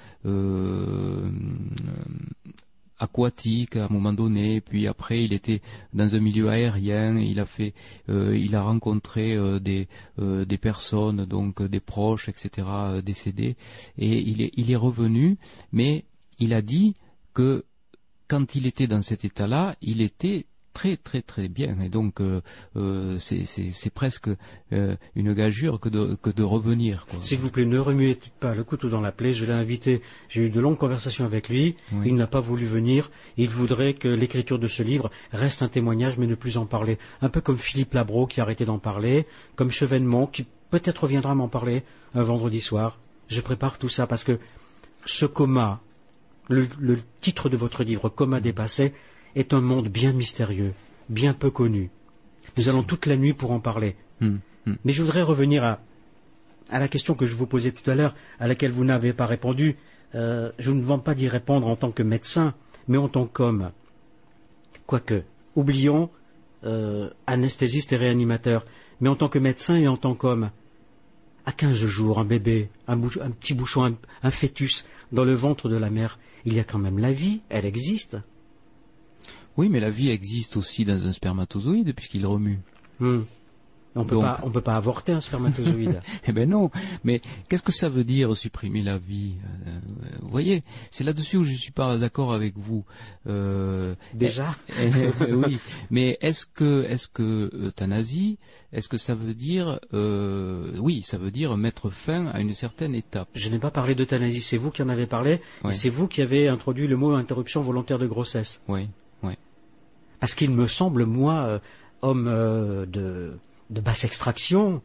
aquatique 2.99 3.75
à 3.75 3.85
un 3.85 3.89
moment 3.89 4.13
donné, 4.13 4.61
puis 4.61 4.87
après 4.87 5.23
il 5.23 5.33
était 5.33 5.61
dans 5.93 6.15
un 6.15 6.19
milieu 6.19 6.49
aérien, 6.49 7.17
il 7.17 7.39
a 7.39 7.45
fait, 7.45 7.73
euh, 8.09 8.37
il 8.37 8.55
a 8.55 8.61
rencontré 8.61 9.33
euh, 9.33 9.59
des 9.59 9.87
euh, 10.19 10.45
des 10.45 10.57
personnes, 10.57 11.25
donc 11.25 11.61
des 11.61 11.79
proches, 11.79 12.29
etc. 12.29 12.67
décédés, 13.03 13.55
et 13.97 14.19
il 14.19 14.41
est 14.41 14.51
il 14.55 14.71
est 14.71 14.75
revenu, 14.75 15.37
mais 15.71 16.05
il 16.39 16.53
a 16.53 16.61
dit 16.61 16.93
que 17.33 17.65
quand 18.27 18.55
il 18.55 18.65
était 18.67 18.87
dans 18.87 19.01
cet 19.01 19.25
état-là, 19.25 19.75
il 19.81 20.01
était 20.01 20.45
très 20.73 20.97
très 20.97 21.21
très 21.21 21.47
bien 21.47 21.77
et 21.79 21.89
donc 21.89 22.19
euh, 22.19 22.41
euh, 22.75 23.17
c'est 23.19 23.93
presque 23.93 24.29
euh, 24.71 24.95
une 25.15 25.33
gageure 25.33 25.79
que 25.79 25.89
de, 25.89 26.15
que 26.15 26.29
de 26.29 26.43
revenir. 26.43 27.05
S'il 27.21 27.39
vous 27.39 27.49
plaît, 27.49 27.65
ne 27.65 27.79
remuez 27.79 28.17
pas 28.39 28.55
le 28.55 28.63
couteau 28.63 28.89
dans 28.89 29.01
la 29.01 29.11
plaie. 29.11 29.33
Je 29.33 29.45
l'ai 29.45 29.53
invité, 29.53 30.01
j'ai 30.29 30.47
eu 30.47 30.49
de 30.49 30.59
longues 30.59 30.77
conversations 30.77 31.25
avec 31.25 31.49
lui. 31.49 31.75
Il 32.05 32.15
n'a 32.15 32.27
pas 32.27 32.39
voulu 32.39 32.65
venir. 32.65 33.11
Il 33.37 33.49
voudrait 33.49 33.93
que 33.93 34.07
l'écriture 34.07 34.59
de 34.59 34.67
ce 34.67 34.83
livre 34.83 35.11
reste 35.31 35.61
un 35.61 35.67
témoignage, 35.67 36.17
mais 36.17 36.27
ne 36.27 36.35
plus 36.35 36.57
en 36.57 36.65
parler. 36.65 36.97
Un 37.21 37.29
peu 37.29 37.41
comme 37.41 37.57
Philippe 37.57 37.93
Labro 37.93 38.27
qui 38.27 38.39
a 38.39 38.43
arrêté 38.43 38.65
d'en 38.65 38.79
parler, 38.79 39.27
comme 39.55 39.71
Chevènement 39.71 40.27
qui 40.27 40.45
peut-être 40.69 41.03
reviendra 41.03 41.35
m'en 41.35 41.47
parler 41.47 41.83
un 42.15 42.23
vendredi 42.23 42.61
soir. 42.61 42.99
Je 43.27 43.41
prépare 43.41 43.77
tout 43.77 43.89
ça 43.89 44.07
parce 44.07 44.23
que 44.23 44.39
ce 45.05 45.25
coma, 45.25 45.81
le, 46.49 46.67
le 46.79 46.99
titre 47.21 47.49
de 47.49 47.57
votre 47.57 47.83
livre, 47.83 48.09
Coma 48.09 48.39
dépassé, 48.39 48.93
est 49.35 49.53
un 49.53 49.61
monde 49.61 49.87
bien 49.87 50.13
mystérieux, 50.13 50.73
bien 51.09 51.33
peu 51.33 51.49
connu. 51.49 51.89
Nous 52.57 52.69
allons 52.69 52.83
toute 52.83 53.05
la 53.05 53.17
nuit 53.17 53.33
pour 53.33 53.51
en 53.51 53.59
parler. 53.59 53.95
Hmm, 54.19 54.37
hmm. 54.65 54.75
Mais 54.83 54.93
je 54.93 55.01
voudrais 55.01 55.23
revenir 55.23 55.63
à, 55.63 55.79
la 56.69 56.87
question 56.87 57.15
que 57.15 57.25
je 57.25 57.35
vous 57.35 57.47
posais 57.47 57.71
tout 57.71 57.89
à 57.89 57.95
l'heure, 57.95 58.15
à 58.39 58.47
laquelle 58.47 58.71
vous 58.71 58.85
n'avez 58.85 59.13
pas 59.13 59.25
répondu. 59.25 59.77
Euh, 60.15 60.51
je 60.59 60.71
ne 60.71 60.83
vends 60.83 60.99
pas 60.99 61.15
d'y 61.15 61.27
répondre 61.27 61.67
en 61.67 61.75
tant 61.75 61.91
que 61.91 62.03
médecin, 62.03 62.53
mais 62.87 62.97
en 62.97 63.09
tant 63.09 63.25
qu'homme. 63.25 63.71
Quoique, 64.85 65.23
oublions 65.55 66.09
euh, 66.65 67.09
anesthésiste 67.27 67.91
et 67.91 67.97
réanimateur, 67.97 68.65
mais 69.01 69.09
en 69.09 69.15
tant 69.15 69.27
que 69.27 69.39
médecin 69.39 69.75
et 69.75 69.87
en 69.87 69.97
tant 69.97 70.15
qu'homme. 70.15 70.51
À 71.45 71.51
quinze 71.51 71.85
jours, 71.85 72.19
un 72.19 72.25
bébé, 72.25 72.69
un, 72.87 72.97
petit 72.97 73.53
bouchon, 73.53 73.97
un 74.21 74.31
fœtus 74.31 74.85
dans 75.11 75.25
le 75.25 75.33
ventre 75.33 75.67
de 75.67 75.75
la 75.75 75.89
mère, 75.89 76.19
il 76.45 76.53
y 76.53 76.59
a 76.61 76.63
quand 76.63 76.79
même 76.79 76.99
la 76.99 77.11
vie, 77.11 77.41
elle 77.49 77.65
existe. 77.65 78.17
Oui, 79.57 79.69
mais 79.69 79.79
la 79.79 79.89
vie 79.89 80.09
existe 80.09 80.57
aussi 80.57 80.85
dans 80.85 81.05
un 81.05 81.13
spermatozoïde 81.13 81.93
puisqu'il 81.93 82.25
remue. 82.25 82.59
Hmm. 82.99 83.21
On 83.95 84.05
peut 84.05 84.19
pas, 84.19 84.41
peut 84.51 84.61
pas 84.61 84.75
avorter 84.75 85.11
un 85.11 85.21
spermatozoïde. 85.21 85.99
eh 86.27 86.31
ben 86.31 86.49
non. 86.49 86.71
Mais 87.03 87.21
qu'est-ce 87.47 87.61
que 87.61 87.71
ça 87.71 87.89
veut 87.89 88.03
dire 88.03 88.35
supprimer 88.35 88.81
la 88.81 88.97
vie 88.97 89.35
euh, 89.67 89.71
Vous 90.21 90.29
voyez, 90.29 90.63
c'est 90.89 91.03
là-dessus 91.03 91.37
où 91.37 91.43
je 91.43 91.53
suis 91.53 91.71
pas 91.71 91.97
d'accord 91.97 92.33
avec 92.33 92.57
vous. 92.57 92.85
Euh, 93.27 93.93
Déjà. 94.13 94.55
Eh, 94.79 94.89
eh, 95.27 95.33
oui. 95.33 95.59
Mais 95.91 96.17
est-ce 96.21 96.47
que, 96.47 96.85
est-ce 96.89 97.07
que 97.07 97.51
euthanasie, 97.53 98.39
est-ce 98.71 98.89
que 98.89 98.97
ça 98.97 99.13
veut 99.13 99.35
dire, 99.35 99.79
euh, 99.93 100.71
oui, 100.79 101.03
ça 101.05 101.19
veut 101.19 101.31
dire 101.31 101.55
mettre 101.55 101.91
fin 101.91 102.27
à 102.27 102.39
une 102.39 102.55
certaine 102.55 102.95
étape. 102.95 103.29
Je 103.35 103.49
n'ai 103.49 103.59
pas 103.59 103.71
parlé 103.71 103.93
d'euthanasie. 103.93 104.41
C'est 104.41 104.57
vous 104.57 104.71
qui 104.71 104.81
en 104.81 104.89
avez 104.89 105.05
parlé. 105.05 105.39
Et 105.69 105.73
c'est 105.73 105.89
vous 105.89 106.07
qui 106.07 106.21
avez 106.21 106.47
introduit 106.47 106.87
le 106.87 106.97
mot 106.97 107.13
interruption 107.13 107.61
volontaire 107.61 107.99
de 107.99 108.07
grossesse. 108.07 108.61
Oui. 108.67 108.87
Parce 110.23 110.35
qu'il 110.35 110.51
me 110.51 110.67
semble, 110.67 111.03
moi, 111.05 111.59
homme 112.01 112.27
de, 112.87 113.37
de, 113.69 113.81
basse 113.81 114.05
extraction, 114.05 114.81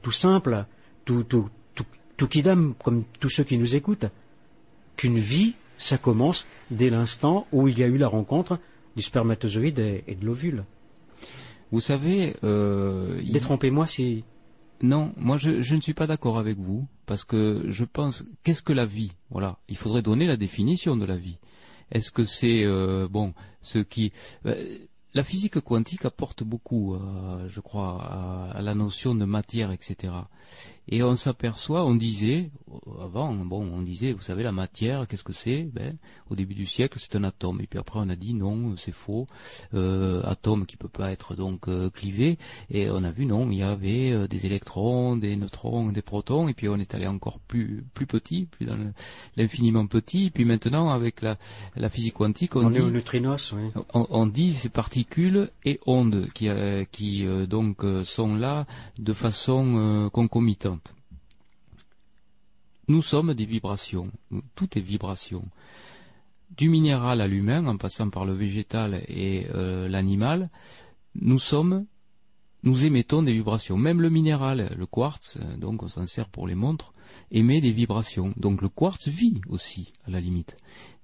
tout 0.00 0.12
simple, 0.12 0.64
tout, 1.04 1.24
tout, 1.24 1.50
tout, 1.74 1.84
tout 2.16 2.26
kidam, 2.26 2.72
comme 2.82 3.04
tous 3.20 3.28
ceux 3.28 3.44
qui 3.44 3.58
nous 3.58 3.76
écoutent, 3.76 4.06
qu'une 4.96 5.18
vie, 5.18 5.56
ça 5.76 5.98
commence 5.98 6.46
dès 6.70 6.88
l'instant 6.88 7.46
où 7.52 7.68
il 7.68 7.78
y 7.78 7.82
a 7.82 7.86
eu 7.86 7.98
la 7.98 8.08
rencontre 8.08 8.58
du 8.96 9.02
spermatozoïde 9.02 9.78
et, 9.78 10.14
de 10.14 10.24
l'ovule. 10.24 10.64
Vous 11.70 11.82
savez... 11.82 12.36
Euh, 12.42 13.20
Détrompez-moi 13.30 13.86
si... 13.86 14.24
Non, 14.80 15.12
moi 15.18 15.36
je, 15.36 15.60
je 15.60 15.74
ne 15.74 15.82
suis 15.82 15.92
pas 15.92 16.06
d'accord 16.06 16.38
avec 16.38 16.56
vous, 16.56 16.86
parce 17.04 17.24
que 17.24 17.66
je 17.68 17.84
pense, 17.84 18.24
qu'est-ce 18.42 18.62
que 18.62 18.72
la 18.72 18.86
vie? 18.86 19.12
Voilà, 19.28 19.58
il 19.68 19.76
faudrait 19.76 20.00
donner 20.00 20.26
la 20.26 20.38
définition 20.38 20.96
de 20.96 21.04
la 21.04 21.18
vie. 21.18 21.36
Est-ce 21.90 22.10
que 22.10 22.24
c'est, 22.24 22.64
euh, 22.64 23.08
bon, 23.08 23.34
ce 23.62 23.78
qui... 23.78 24.12
Euh, 24.46 24.78
la 25.14 25.24
physique 25.24 25.58
quantique 25.60 26.04
apporte 26.04 26.44
beaucoup, 26.44 26.94
euh, 26.94 27.48
je 27.48 27.60
crois, 27.60 28.52
à, 28.52 28.60
la 28.60 28.74
notion 28.74 29.14
de 29.14 29.24
matière, 29.24 29.72
etc. 29.72 30.12
Et 30.90 31.02
on 31.02 31.16
s'aperçoit, 31.16 31.84
on 31.84 31.94
disait, 31.94 32.50
avant, 33.02 33.34
bon, 33.34 33.70
on 33.72 33.82
disait, 33.82 34.12
vous 34.12 34.22
savez, 34.22 34.42
la 34.42 34.52
matière, 34.52 35.06
qu'est-ce 35.06 35.24
que 35.24 35.34
c'est? 35.34 35.64
Ben, 35.64 35.92
Au 36.30 36.34
début 36.34 36.54
du 36.54 36.64
siècle, 36.64 36.98
c'est 36.98 37.14
un 37.14 37.24
atome. 37.24 37.60
Et 37.60 37.66
puis 37.66 37.78
après, 37.78 38.00
on 38.02 38.08
a 38.08 38.16
dit, 38.16 38.32
non, 38.32 38.74
c'est 38.78 38.92
faux, 38.92 39.26
euh, 39.74 40.22
atome 40.24 40.64
qui 40.64 40.78
peut 40.78 40.88
pas 40.88 41.12
être 41.12 41.34
donc 41.34 41.68
euh, 41.68 41.90
clivé. 41.90 42.38
Et 42.70 42.88
on 42.88 43.04
a 43.04 43.10
vu, 43.10 43.26
non, 43.26 43.50
il 43.50 43.58
y 43.58 43.62
avait 43.62 44.12
euh, 44.12 44.28
des 44.28 44.46
électrons, 44.46 45.16
des 45.16 45.36
neutrons, 45.36 45.92
des 45.92 46.00
protons. 46.00 46.48
Et 46.48 46.54
puis 46.54 46.70
on 46.70 46.76
est 46.76 46.94
allé 46.94 47.06
encore 47.06 47.38
plus 47.38 47.84
plus 47.92 48.06
petit, 48.06 48.46
plus 48.46 48.64
dans 48.64 48.78
l'infiniment 49.36 49.86
petit. 49.86 50.26
Et 50.26 50.30
puis 50.30 50.46
maintenant, 50.46 50.88
avec 50.88 51.20
la, 51.20 51.36
la 51.76 51.90
physique 51.90 52.14
quantique, 52.14 52.56
on, 52.56 52.70
dit, 52.70 52.80
neutrinos, 52.80 53.52
oui. 53.52 53.70
on, 53.92 54.26
dit 54.26 54.54
ces 54.54 54.70
particules 54.70 55.50
et 55.66 55.80
ondes 55.86 56.28
qui, 56.32 56.48
qui 56.92 57.26
donc 57.46 57.84
sont 58.04 58.34
là 58.34 58.66
de 58.98 59.12
façon 59.12 60.08
concomitante. 60.12 60.77
Nous 62.88 63.02
sommes 63.02 63.34
des 63.34 63.44
vibrations, 63.44 64.06
tout 64.54 64.78
est 64.78 64.80
vibration. 64.80 65.42
Du 66.56 66.70
minéral 66.70 67.20
à 67.20 67.28
l'humain, 67.28 67.66
en 67.66 67.76
passant 67.76 68.08
par 68.08 68.24
le 68.24 68.32
végétal 68.32 69.02
et 69.08 69.46
euh, 69.54 69.88
l'animal, 69.88 70.48
nous 71.14 71.38
sommes, 71.38 71.84
nous 72.62 72.86
émettons 72.86 73.22
des 73.22 73.34
vibrations. 73.34 73.76
Même 73.76 74.00
le 74.00 74.08
minéral, 74.08 74.74
le 74.74 74.86
quartz, 74.86 75.36
donc 75.58 75.82
on 75.82 75.88
s'en 75.88 76.06
sert 76.06 76.30
pour 76.30 76.46
les 76.46 76.54
montres, 76.54 76.94
émet 77.30 77.60
des 77.60 77.72
vibrations. 77.72 78.32
Donc 78.38 78.62
le 78.62 78.70
quartz 78.70 79.08
vit 79.08 79.42
aussi, 79.50 79.92
à 80.06 80.10
la 80.10 80.20
limite. 80.20 80.56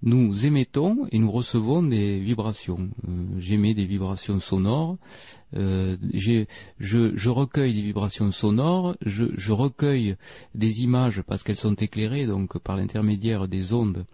Nous 0.06 0.44
émettons 0.44 1.06
et 1.12 1.18
nous 1.18 1.30
recevons 1.30 1.82
des 1.82 2.20
vibrations. 2.20 2.90
Euh, 3.08 3.24
j'émets 3.38 3.72
des 3.72 3.86
vibrations 3.86 4.38
sonores, 4.38 4.98
euh, 5.56 5.96
je, 6.10 7.28
recueille 7.28 7.74
des 7.74 7.82
vibrations 7.82 8.32
sonores, 8.32 8.96
je, 9.04 9.52
recueille 9.52 10.16
des 10.54 10.82
images 10.82 11.22
parce 11.22 11.42
qu'elles 11.42 11.56
sont 11.56 11.74
éclairées 11.74 12.26
donc 12.26 12.58
par 12.58 12.76
l'intermédiaire 12.76 13.46
des 13.46 13.72
ondes 13.72 14.04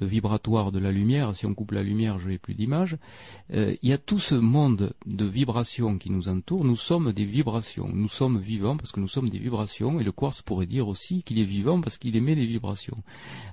vibratoires 0.00 0.72
de 0.72 0.78
la 0.78 0.92
lumière. 0.92 1.34
Si 1.34 1.46
on 1.46 1.54
coupe 1.54 1.72
la 1.72 1.82
lumière, 1.82 2.18
je 2.18 2.28
n'ai 2.28 2.38
plus 2.38 2.54
d'image. 2.54 2.96
Euh, 3.52 3.76
il 3.82 3.88
y 3.88 3.92
a 3.92 3.98
tout 3.98 4.18
ce 4.18 4.34
monde 4.34 4.92
de 5.06 5.24
vibrations 5.24 5.98
qui 5.98 6.10
nous 6.10 6.28
entoure. 6.28 6.64
Nous 6.64 6.76
sommes 6.76 7.12
des 7.12 7.24
vibrations. 7.24 7.88
Nous 7.92 8.08
sommes 8.08 8.38
vivants 8.38 8.76
parce 8.76 8.92
que 8.92 9.00
nous 9.00 9.08
sommes 9.08 9.28
des 9.28 9.38
vibrations. 9.38 10.00
Et 10.00 10.04
le 10.04 10.12
quartz 10.12 10.42
pourrait 10.42 10.66
dire 10.66 10.88
aussi 10.88 11.22
qu'il 11.22 11.38
est 11.38 11.44
vivant 11.44 11.80
parce 11.80 11.98
qu'il 11.98 12.16
émet 12.16 12.34
des 12.34 12.46
vibrations. 12.46 12.96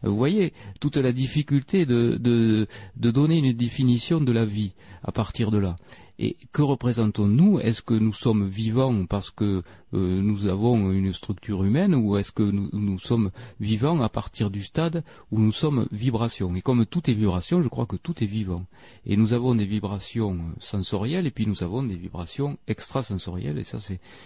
vous 0.04 0.18
voyez 0.18 0.54
toute 0.80 0.98
la 0.98 1.12
difficulté 1.12 1.85
de, 1.86 2.68
donner 2.96 3.38
une 3.38 3.54
définition 3.54 4.20
de 4.20 4.32
la 4.32 4.46
vie 4.46 4.74
à 5.04 5.12
partir 5.12 5.52
de 5.52 5.58
là. 5.58 5.76
Et 6.18 6.38
que 6.54 6.62
représentons-nous? 6.62 7.60
Est-ce 7.60 7.82
que 7.82 7.94
nous 7.94 8.14
sommes 8.14 8.48
vivants 8.48 9.06
parce 9.06 9.32
que 9.32 9.64
euh, 9.94 10.22
nous 10.22 10.46
avons 10.46 10.92
une 10.92 11.12
structure 11.12 11.66
humaine 11.66 11.94
ou 11.94 12.16
est-ce 12.16 12.32
que 12.32 12.44
nous, 12.44 13.00
sommes 13.00 13.32
vivants 13.60 14.02
à 14.02 14.08
partir 14.08 14.50
du 14.50 14.64
stade 14.64 15.04
où 15.32 15.40
nous 15.40 15.52
sommes 15.52 15.88
vibrations? 15.92 16.56
Et 16.56 16.62
comme 16.62 16.86
tout 16.86 17.10
est 17.10 17.14
vibration, 17.14 17.62
je 17.62 17.68
crois 17.68 17.86
que 17.86 17.98
tout 17.98 18.24
est 18.24 18.28
vivant. 18.28 18.66
Et 19.06 19.18
nous 19.18 19.34
avons 19.34 19.56
des 19.56 19.66
vibrations 19.66 20.40
sensorielles 20.60 21.28
et 21.28 21.32
puis 21.32 21.48
nous 21.48 21.64
avons 21.64 21.84
des 21.84 21.98
vibrations 21.98 22.58
extrasensorielles 22.68 23.58
et 23.58 23.66
ça 23.66 23.80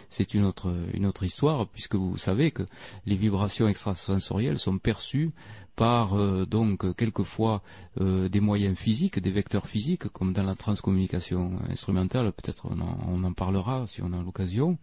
c'est 0.09 0.33
une 0.35 0.45
autre 0.45 1.23
histoire 1.23 1.67
puisque 1.67 1.95
vous 1.95 2.17
savez 2.17 2.51
que 2.51 2.63
les 3.07 3.15
vibrations 3.15 3.67
extrasensorielles 3.67 4.59
sont 4.59 4.77
perçues 4.77 5.31
par 5.79 6.19
euh, 6.19 6.45
donc 6.45 6.93
quelquefois 6.97 7.63
euh, 8.01 8.27
des 8.27 8.41
moyens 8.41 8.77
physiques, 8.77 9.17
des 9.17 9.31
vecteurs 9.31 9.65
physiques, 9.65 10.09
comme 10.09 10.33
dans 10.33 10.43
la 10.43 10.53
transcommunication 10.53 11.53
instrumentale, 11.69 12.33
peut-être 12.33 12.67
on, 12.69 13.23
en 13.23 13.31
parlera 13.31 13.87
si 13.87 14.01
on 14.01 14.11
a 14.11 14.21
l'occasion, 14.21 14.77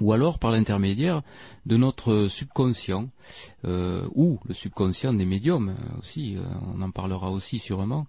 ou 0.00 0.12
alors 0.12 0.40
par 0.40 0.50
l'intermédiaire 0.50 1.22
de 1.64 1.76
notre 1.76 2.26
subconscient, 2.26 3.08
euh, 3.66 4.08
ou 4.16 4.40
le 4.48 4.54
subconscient 4.54 5.14
des 5.14 5.24
médiums 5.24 5.76
aussi, 6.00 6.36
on 6.74 6.82
en 6.82 6.90
parlera 6.90 7.30
aussi 7.30 7.60
sûrement. 7.60 8.08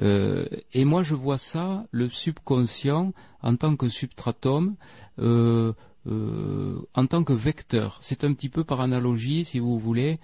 et 0.00 0.84
moi 0.84 1.02
je 1.02 1.16
vois 1.16 1.36
ça, 1.38 1.84
le 1.90 2.08
subconscient, 2.10 3.12
en 3.42 3.56
tant 3.56 3.74
que 3.74 3.88
substratum, 3.88 4.76
en 5.18 7.06
tant 7.10 7.24
que 7.24 7.32
vecteur. 7.32 7.98
C'est 8.00 8.22
un 8.22 8.32
petit 8.34 8.48
peu 8.48 8.62
par 8.62 8.80
analogie, 8.80 9.44
si 9.44 9.58
vous 9.58 9.80
voulez, 9.80 10.14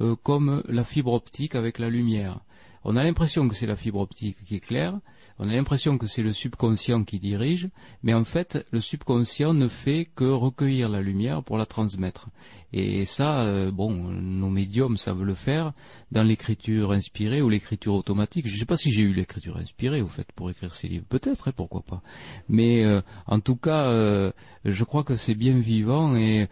euh, 0.00 0.16
comme 0.22 0.62
la 0.68 0.84
fibre 0.84 1.12
optique 1.12 1.54
avec 1.54 1.78
la 1.78 1.90
lumière. 1.90 2.40
On 2.84 2.96
a 2.96 3.04
l'impression 3.04 3.48
que 3.48 3.54
c'est 3.54 3.66
la 3.66 3.76
fibre 3.76 4.00
optique 4.00 4.38
qui 4.44 4.56
est 4.56 4.60
claire, 4.60 4.98
on 5.42 5.48
a 5.48 5.54
l'impression 5.54 5.98
que 5.98 6.06
c'est 6.06 6.22
le 6.22 6.32
subconscient 6.32 7.02
qui 7.02 7.18
dirige, 7.18 7.66
mais 8.04 8.14
en 8.14 8.24
fait, 8.24 8.64
le 8.70 8.80
subconscient 8.80 9.54
ne 9.54 9.66
fait 9.66 10.08
que 10.14 10.24
recueillir 10.24 10.88
la 10.88 11.02
lumière 11.02 11.42
pour 11.42 11.58
la 11.58 11.66
transmettre. 11.66 12.28
Et 12.72 13.04
ça, 13.04 13.40
euh, 13.40 13.70
bon, 13.70 13.92
nos 13.92 14.48
médiums 14.48 14.96
savent 14.96 15.24
le 15.24 15.34
faire 15.34 15.72
dans 16.10 16.22
l'écriture 16.22 16.92
inspirée 16.92 17.42
ou 17.42 17.48
l'écriture 17.48 17.94
automatique. 17.94 18.46
Je 18.46 18.54
ne 18.54 18.58
sais 18.60 18.64
pas 18.64 18.76
si 18.76 18.92
j'ai 18.92 19.02
eu 19.02 19.12
l'écriture 19.12 19.56
inspirée, 19.56 20.00
au 20.00 20.06
fait, 20.06 20.30
pour 20.32 20.48
écrire 20.48 20.74
ces 20.74 20.88
livres. 20.88 21.04
Peut-être, 21.08 21.48
hein, 21.48 21.52
pourquoi 21.54 21.82
pas. 21.82 22.02
Mais 22.48 22.84
euh, 22.84 23.02
en 23.26 23.40
tout 23.40 23.56
cas, 23.56 23.90
euh, 23.90 24.30
je 24.64 24.84
crois 24.84 25.02
que 25.02 25.16
c'est 25.16 25.34
bien 25.34 25.58
vivant 25.58 26.14
et 26.14 26.46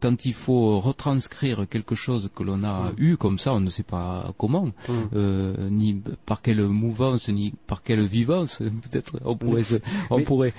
quand 0.00 0.24
il 0.24 0.34
faut 0.34 0.80
retranscrire 0.80 1.68
quelque 1.68 1.94
chose 1.94 2.28
que 2.34 2.42
l'on 2.42 2.64
a 2.64 2.92
eu 2.98 3.16
comme 3.16 3.38
ça, 3.38 3.54
on 3.54 3.60
ne 3.60 3.70
sait 3.70 3.84
pas 3.84 4.34
comment, 4.36 4.72
ni 5.14 6.02
par 6.26 6.42
quelle 6.42 6.64
mouvance, 6.66 7.28
ni 7.28 7.54
par 7.68 7.84
quelle 7.84 8.04
vivance, 8.16 8.58
peut-être 8.58 9.18
on 9.24 9.36
pourrait, 9.36 9.62
on 10.10 10.22
pourrait 10.22 10.54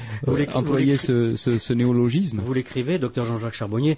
employer 0.54 0.98
ce, 0.98 1.36
ce, 1.36 1.74
néologisme. 1.74 2.40
Vous 2.40 2.54
l'écrivez, 2.54 3.00
docteur 3.00 3.26
Jean-Jacques 3.26 3.54
Charbonnier, 3.54 3.98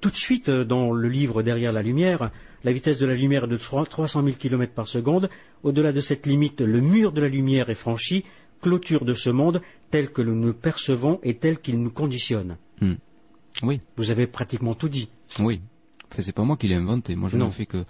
tout 0.00 0.10
suite 0.16 0.48
euh, 0.48 0.64
dans 0.64 0.92
le 0.92 1.08
livre 1.08 1.42
Derrière 1.42 1.72
la 1.72 1.82
lumière, 1.82 2.30
la 2.64 2.72
vitesse 2.72 2.98
de 2.98 3.06
la 3.06 3.14
lumière 3.14 3.44
est 3.44 3.48
de 3.48 3.56
300 3.56 4.24
000 4.24 4.36
km 4.36 4.72
par 4.72 4.88
seconde. 4.88 5.28
Au-delà 5.62 5.92
de 5.92 6.00
cette 6.00 6.26
limite, 6.26 6.60
le 6.60 6.80
mur 6.80 7.12
de 7.12 7.20
la 7.20 7.28
lumière 7.28 7.70
est 7.70 7.76
franchi, 7.76 8.24
clôture 8.60 9.04
de 9.04 9.14
ce 9.14 9.30
monde 9.30 9.60
tel 9.90 10.10
que 10.10 10.22
nous 10.22 10.46
le 10.46 10.52
percevons 10.52 11.20
et 11.22 11.34
tel 11.34 11.58
qu'il 11.58 11.80
nous 11.80 11.90
conditionne. 11.90 12.56
Hmm. 12.80 12.94
Oui. 13.62 13.80
Vous 13.96 14.10
avez 14.10 14.26
pratiquement 14.26 14.74
tout 14.74 14.88
dit. 14.88 15.08
Oui. 15.40 15.60
Enfin, 16.10 16.22
c'est 16.22 16.32
pas 16.32 16.44
moi 16.44 16.56
qui 16.56 16.68
l'ai 16.68 16.74
inventé. 16.74 17.16
Moi, 17.16 17.28
je 17.30 17.36
n'en 17.36 17.50
fais 17.50 17.66
que 17.66 17.84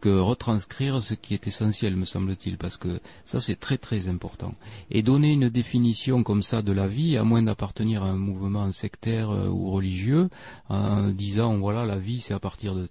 que 0.00 0.08
retranscrire 0.08 1.02
ce 1.02 1.14
qui 1.14 1.34
est 1.34 1.46
essentiel, 1.46 1.96
me 1.96 2.04
semble-t-il, 2.04 2.56
parce 2.56 2.76
que 2.76 3.00
ça 3.24 3.40
c'est 3.40 3.56
très 3.56 3.78
très 3.78 4.08
important. 4.08 4.54
Et 4.90 5.02
donner 5.02 5.32
une 5.32 5.48
définition 5.48 6.22
comme 6.22 6.42
ça 6.42 6.62
de 6.62 6.72
la 6.72 6.86
vie, 6.86 7.16
à 7.16 7.24
moins 7.24 7.42
d'appartenir 7.42 8.02
à 8.02 8.06
un 8.06 8.16
mouvement 8.16 8.70
sectaire 8.72 9.30
euh, 9.30 9.48
ou 9.48 9.70
religieux, 9.70 10.28
en 10.68 11.08
disant 11.08 11.56
voilà 11.58 11.84
la 11.84 11.98
vie 11.98 12.20
c'est 12.20 12.34
à 12.34 12.40
partir 12.40 12.74
de, 12.74 12.88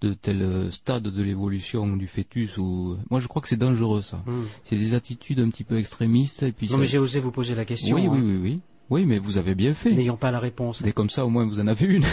de 0.00 0.14
tel 0.14 0.72
stade 0.72 1.02
de 1.02 1.22
l'évolution 1.22 1.96
du 1.96 2.06
fœtus 2.06 2.56
ou 2.58 2.96
moi 3.10 3.20
je 3.20 3.28
crois 3.28 3.42
que 3.42 3.48
c'est 3.48 3.56
dangereux 3.56 4.02
ça. 4.02 4.22
Hmm. 4.26 4.44
C'est 4.64 4.76
des 4.76 4.94
attitudes 4.94 5.40
un 5.40 5.48
petit 5.48 5.64
peu 5.64 5.78
extrémistes 5.78 6.42
et 6.42 6.52
puis. 6.52 6.68
Non 6.70 6.78
mais 6.78 6.86
j'ai 6.86 6.98
osé 6.98 7.20
vous 7.20 7.30
poser 7.30 7.54
la 7.54 7.64
question. 7.64 7.96
Oui 7.96 8.06
oui 8.06 8.18
hein. 8.18 8.22
oui 8.24 8.38
oui. 8.42 8.42
Oui, 8.44 8.60
mais 9.02 9.18
vous 9.18 9.38
avez 9.38 9.54
bien 9.54 9.74
fait. 9.74 9.92
N'ayant 9.92 10.16
pas 10.16 10.30
la 10.30 10.38
réponse. 10.38 10.82
Mais 10.82 10.92
comme 10.92 11.10
ça, 11.10 11.26
au 11.26 11.30
moins, 11.30 11.46
vous 11.46 11.60
en 11.60 11.66
avez 11.66 11.86
une. 11.86 12.04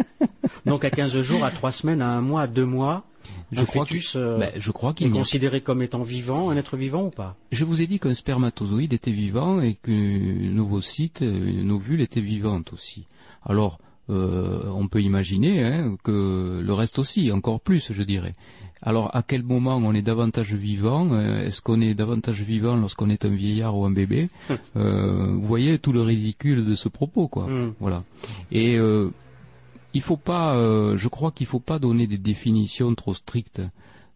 Donc, 0.66 0.84
à 0.84 0.90
15 0.90 1.22
jours, 1.22 1.44
à 1.44 1.50
3 1.50 1.72
semaines, 1.72 2.02
à 2.02 2.08
1 2.08 2.20
mois, 2.20 2.42
à 2.42 2.46
2 2.46 2.64
mois, 2.64 3.04
je 3.52 3.64
crois, 3.64 3.86
euh, 4.16 4.38
ben, 4.38 4.52
je 4.56 4.70
crois 4.70 4.92
qu'il 4.92 5.08
est 5.08 5.10
considéré 5.10 5.60
comme 5.60 5.82
étant 5.82 6.02
vivant, 6.02 6.50
un 6.50 6.56
être 6.56 6.76
vivant 6.76 7.06
ou 7.06 7.10
pas? 7.10 7.36
Je 7.52 7.64
vous 7.64 7.82
ai 7.82 7.86
dit 7.86 7.98
qu'un 7.98 8.14
spermatozoïde 8.14 8.92
était 8.92 9.12
vivant 9.12 9.60
et 9.60 9.74
qu'une 9.74 10.58
ovocyte, 10.58 11.20
une 11.20 11.70
ovule 11.70 12.00
était 12.00 12.20
vivante 12.20 12.72
aussi. 12.72 13.06
Alors, 13.44 13.78
euh, 14.10 14.62
on 14.66 14.88
peut 14.88 15.02
imaginer 15.02 15.64
hein, 15.64 15.96
que 16.02 16.60
le 16.64 16.72
reste 16.72 16.98
aussi, 16.98 17.30
encore 17.32 17.60
plus, 17.60 17.92
je 17.92 18.02
dirais. 18.02 18.32
Alors, 18.82 19.14
à 19.16 19.22
quel 19.22 19.42
moment 19.42 19.76
on 19.76 19.94
est 19.94 20.02
davantage 20.02 20.54
vivant 20.54 21.08
euh, 21.12 21.46
Est-ce 21.46 21.60
qu'on 21.60 21.80
est 21.80 21.94
davantage 21.94 22.42
vivant 22.42 22.76
lorsqu'on 22.76 23.10
est 23.10 23.24
un 23.24 23.34
vieillard 23.34 23.76
ou 23.76 23.84
un 23.84 23.90
bébé 23.90 24.28
Vous 24.74 25.40
voyez 25.42 25.78
tout 25.78 25.92
le 25.92 26.02
ridicule 26.02 26.64
de 26.64 26.74
ce 26.74 26.88
propos, 26.88 27.28
quoi. 27.28 27.46
Hmm. 27.46 27.72
Voilà. 27.80 28.02
Et 28.52 28.78
il 29.94 30.02
faut 30.02 30.18
pas, 30.18 30.54
euh, 30.54 30.98
je 30.98 31.08
crois 31.08 31.32
qu'il 31.32 31.46
faut 31.46 31.58
pas 31.58 31.78
donner 31.78 32.06
des 32.06 32.18
définitions 32.18 32.94
trop 32.94 33.14
strictes 33.14 33.62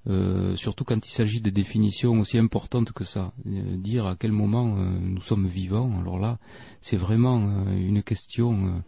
Euh, 0.09 0.57
surtout 0.57 0.85
quand 0.85 1.07
il 1.07 1.11
s'agit 1.11 1.43
de 1.43 1.51
définitions 1.51 2.19
aussi 2.21 2.39
importantes 2.39 2.93
que 2.93 3.05
ça. 3.05 3.33
Euh, 3.47 3.77
dire 3.77 4.07
à 4.07 4.17
quel 4.17 4.33
moment 4.33 4.77
euh, 4.79 4.99
nous 4.99 5.21
sommes 5.21 5.47
vivants, 5.47 5.91
alors 6.01 6.19
là, 6.19 6.39
c'est 6.81 6.97
vraiment 6.97 7.67
une 7.71 8.03
question. 8.03 8.83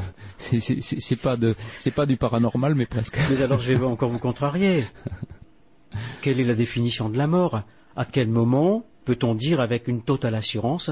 c'est 0.38 1.20
pas 1.20 1.36
de, 1.36 1.54
c'est 1.78 1.90
pas 1.90 2.06
du 2.06 2.16
paranormal, 2.16 2.74
mais 2.74 2.86
presque. 2.86 3.18
Mais 3.30 3.42
alors, 3.42 3.60
je 3.60 3.72
vais 3.72 3.84
encore 3.84 4.10
vous 4.10 4.18
contrarier. 4.18 4.84
Quelle 6.20 6.40
est 6.40 6.44
la 6.44 6.54
définition 6.54 7.08
de 7.08 7.18
la 7.18 7.26
mort? 7.26 7.62
À 7.96 8.04
quel 8.04 8.28
moment 8.28 8.86
peut-on 9.04 9.34
dire 9.34 9.60
avec 9.60 9.88
une 9.88 10.02
totale 10.02 10.34
assurance 10.34 10.90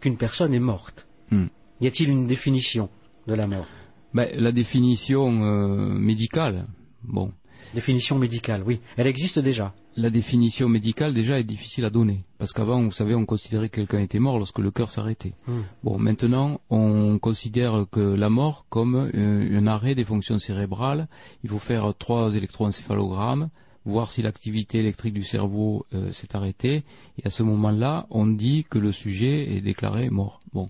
qu'une 0.00 0.16
personne 0.16 0.54
est 0.54 0.60
morte? 0.60 1.06
Hmm. 1.30 1.46
Y 1.80 1.86
a-t-il 1.86 2.08
une 2.08 2.26
définition 2.26 2.88
de 3.26 3.34
la 3.34 3.46
mort? 3.46 3.66
Ben, 4.14 4.28
La 4.34 4.52
définition 4.52 5.30
médicale, 5.30 6.64
bon, 7.02 7.32
Définition 7.74 8.18
médicale, 8.18 8.62
oui. 8.64 8.80
Elle 8.96 9.06
existe 9.06 9.38
déjà. 9.38 9.74
La 9.96 10.10
définition 10.10 10.68
médicale 10.68 11.12
déjà 11.12 11.38
est 11.38 11.44
difficile 11.44 11.84
à 11.84 11.90
donner. 11.90 12.18
Parce 12.38 12.52
qu'avant, 12.52 12.82
vous 12.82 12.92
savez, 12.92 13.14
on 13.14 13.26
considérait 13.26 13.68
que 13.68 13.76
quelqu'un 13.76 14.00
était 14.00 14.18
mort 14.18 14.38
lorsque 14.38 14.58
le 14.58 14.70
cœur 14.70 14.90
s'arrêtait. 14.90 15.34
Hmm. 15.46 15.60
Bon, 15.82 15.98
maintenant, 15.98 16.60
on 16.70 17.18
considère 17.18 17.86
que 17.90 18.00
la 18.00 18.30
mort 18.30 18.66
comme 18.68 19.10
euh, 19.14 19.58
un 19.58 19.66
arrêt 19.66 19.94
des 19.94 20.04
fonctions 20.04 20.38
cérébrales. 20.38 21.08
Il 21.44 21.50
faut 21.50 21.58
faire 21.58 21.92
trois 21.98 22.34
électroencéphalogrammes, 22.34 23.50
voir 23.84 24.10
si 24.10 24.22
l'activité 24.22 24.78
électrique 24.78 25.14
du 25.14 25.24
cerveau 25.24 25.86
euh, 25.94 26.12
s'est 26.12 26.36
arrêtée. 26.36 26.82
Et 27.22 27.26
à 27.26 27.30
ce 27.30 27.42
moment-là, 27.42 28.06
on 28.10 28.26
dit 28.26 28.64
que 28.68 28.78
le 28.78 28.92
sujet 28.92 29.56
est 29.56 29.60
déclaré 29.60 30.10
mort. 30.10 30.40
Bon. 30.52 30.66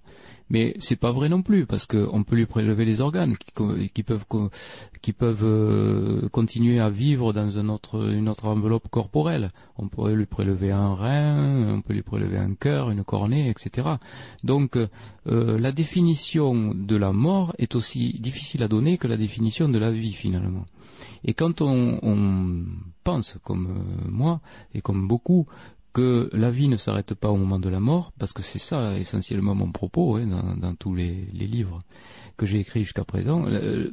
Mais 0.51 0.75
c'est 0.79 0.97
pas 0.97 1.13
vrai 1.13 1.29
non 1.29 1.43
plus, 1.43 1.67
parce 1.67 1.87
qu'on 1.87 2.23
peut 2.25 2.37
lui 2.37 2.47
prélever 2.47 2.85
les 2.85 3.01
organes 3.01 3.37
qui, 3.37 4.03
peuvent, 4.03 4.25
qui 5.03 5.13
peuvent 5.13 5.45
euh, 5.45 6.29
continuer 6.31 6.81
à 6.81 6.89
vivre 6.89 7.33
dans 7.33 7.51
une 7.51 7.71
autre, 7.71 8.11
une 8.13 8.29
autre 8.29 8.47
enveloppe 8.47 8.89
corporelle. 8.89 9.53
On 9.77 9.89
pourrait 9.89 10.15
lui 10.15 10.27
prélever 10.27 10.71
un 10.71 10.95
rein, 10.95 11.75
on 11.75 11.83
peut 11.83 11.93
lui 11.93 12.03
prélever 12.03 12.39
un 12.39 12.55
cœur, 12.55 12.91
une 12.91 13.05
cornée, 13.05 13.51
etc. 13.51 13.89
Donc 14.43 14.77
euh, 14.77 15.59
la 15.59 15.73
définition 15.73 16.75
de 16.75 16.97
la 16.97 17.13
mort 17.13 17.55
est 17.59 17.75
aussi 17.75 18.19
difficile 18.19 18.63
à 18.63 18.69
donner 18.69 18.97
que 18.97 19.07
la 19.07 19.17
définition 19.17 19.69
de 19.69 19.79
la 19.79 19.91
vie 19.91 20.13
finalement. 20.13 20.65
Et 21.25 21.35
quand 21.35 21.61
on, 21.61 21.99
on 22.03 22.65
pense, 23.05 23.39
comme 23.43 23.67
euh, 23.67 24.09
moi 24.11 24.41
et 24.75 24.81
comme 24.81 25.07
beaucoup, 25.07 25.47
que 25.93 26.31
la 26.33 26.51
vie 26.51 26.69
ne 26.69 26.77
s'arrête 26.77 27.15
pas 27.15 27.31
au 27.31 27.37
moment 27.37 27.59
de 27.59 27.69
la 27.69 27.81
mort, 27.81 28.13
parce 28.19 28.33
que 28.33 28.43
c'est 28.43 28.59
ça 28.59 28.97
essentiellement 28.99 29.55
mon 29.55 29.73
propos 29.73 30.17
hein, 30.17 30.57
dans, 30.57 30.75
tous 30.75 30.95
les, 30.95 31.29
livres 31.33 31.79
que 32.37 32.47
j'ai 32.47 32.61
écrits 32.61 32.85
jusqu'à 32.85 33.05
présent. 33.05 33.45
Euh, 33.47 33.91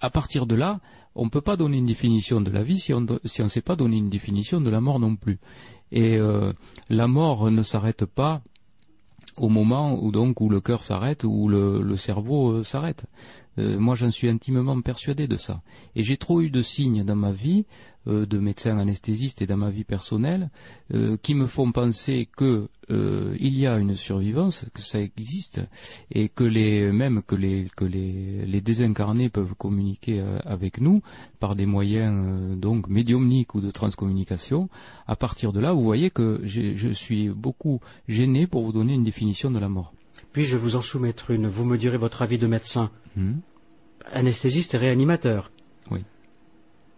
à 0.00 0.10
partir 0.10 0.46
de 0.46 0.54
là, 0.54 0.80
on 1.14 1.24
ne 1.24 1.30
peut 1.30 1.40
pas 1.40 1.56
donner 1.56 1.78
une 1.78 1.86
définition 1.86 2.40
de 2.40 2.50
la 2.50 2.62
vie 2.62 2.78
si 2.78 2.94
on 2.94 3.00
ne 3.02 3.48
sait 3.48 3.60
pas 3.60 3.76
donner 3.76 3.98
une 3.98 4.08
définition 4.08 4.60
de 4.60 4.70
la 4.70 4.80
mort 4.80 4.98
non 4.98 5.16
plus. 5.16 5.38
Et 5.92 6.16
euh, 6.16 6.52
la 6.88 7.08
mort 7.08 7.50
ne 7.50 7.62
s'arrête 7.62 8.06
pas 8.06 8.42
au 9.36 9.48
moment 9.48 9.98
où 10.02 10.10
donc 10.12 10.40
où 10.40 10.48
le 10.48 10.60
cœur 10.60 10.82
s'arrête, 10.82 11.24
où 11.24 11.48
le, 11.48 11.96
cerveau 11.96 12.52
euh, 12.52 12.64
s'arrête. 12.64 13.04
Moi, 13.58 13.94
j'en 13.94 14.10
suis 14.10 14.28
intimement 14.28 14.80
persuadé 14.80 15.28
de 15.28 15.36
ça. 15.36 15.62
Et 15.94 16.02
j'ai 16.02 16.16
trop 16.16 16.40
eu 16.40 16.50
de 16.50 16.62
signes 16.62 17.04
dans 17.04 17.16
ma 17.16 17.32
vie 17.32 17.66
euh, 18.08 18.24
de 18.24 18.38
médecins 18.38 18.78
anesthésistes 18.78 19.42
et 19.42 19.46
dans 19.46 19.58
ma 19.58 19.68
vie 19.68 19.84
personnelle 19.84 20.48
euh, 20.94 21.18
qui 21.22 21.34
me 21.34 21.46
font 21.46 21.70
penser 21.70 22.26
que 22.34 22.68
euh, 22.90 23.36
il 23.38 23.58
y 23.58 23.66
a 23.66 23.76
une 23.76 23.94
survivance, 23.94 24.64
que 24.72 24.80
ça 24.80 25.02
existe 25.02 25.60
et 26.10 26.30
que 26.30 26.44
les 26.44 26.92
même 26.92 27.20
que 27.20 27.34
les 27.34 27.66
que 27.76 27.84
les, 27.84 28.46
les 28.46 28.60
désincarnés 28.62 29.28
peuvent 29.28 29.54
communiquer 29.54 30.24
avec 30.46 30.80
nous 30.80 31.02
par 31.40 31.54
des 31.54 31.66
moyens 31.66 32.56
donc 32.56 32.88
médiumniques 32.88 33.54
ou 33.54 33.60
de 33.60 33.70
transcommunication. 33.70 34.70
À 35.06 35.14
partir 35.14 35.52
de 35.52 35.60
là, 35.60 35.74
vous 35.74 35.84
voyez 35.84 36.08
que 36.08 36.40
je 36.44 36.88
suis 36.94 37.28
beaucoup 37.28 37.80
gêné 38.08 38.46
pour 38.46 38.64
vous 38.64 38.72
donner 38.72 38.94
une 38.94 39.04
définition 39.04 39.50
de 39.50 39.58
la 39.58 39.68
mort. 39.68 39.92
Puis-je 40.32 40.56
vous 40.56 40.76
en 40.76 40.82
soumettre 40.82 41.30
une 41.30 41.48
Vous 41.48 41.64
me 41.64 41.76
direz 41.76 41.96
votre 41.96 42.22
avis 42.22 42.38
de 42.38 42.46
médecin. 42.46 42.90
Hmm. 43.16 43.38
Anesthésiste 44.12 44.74
et 44.74 44.78
réanimateur. 44.78 45.50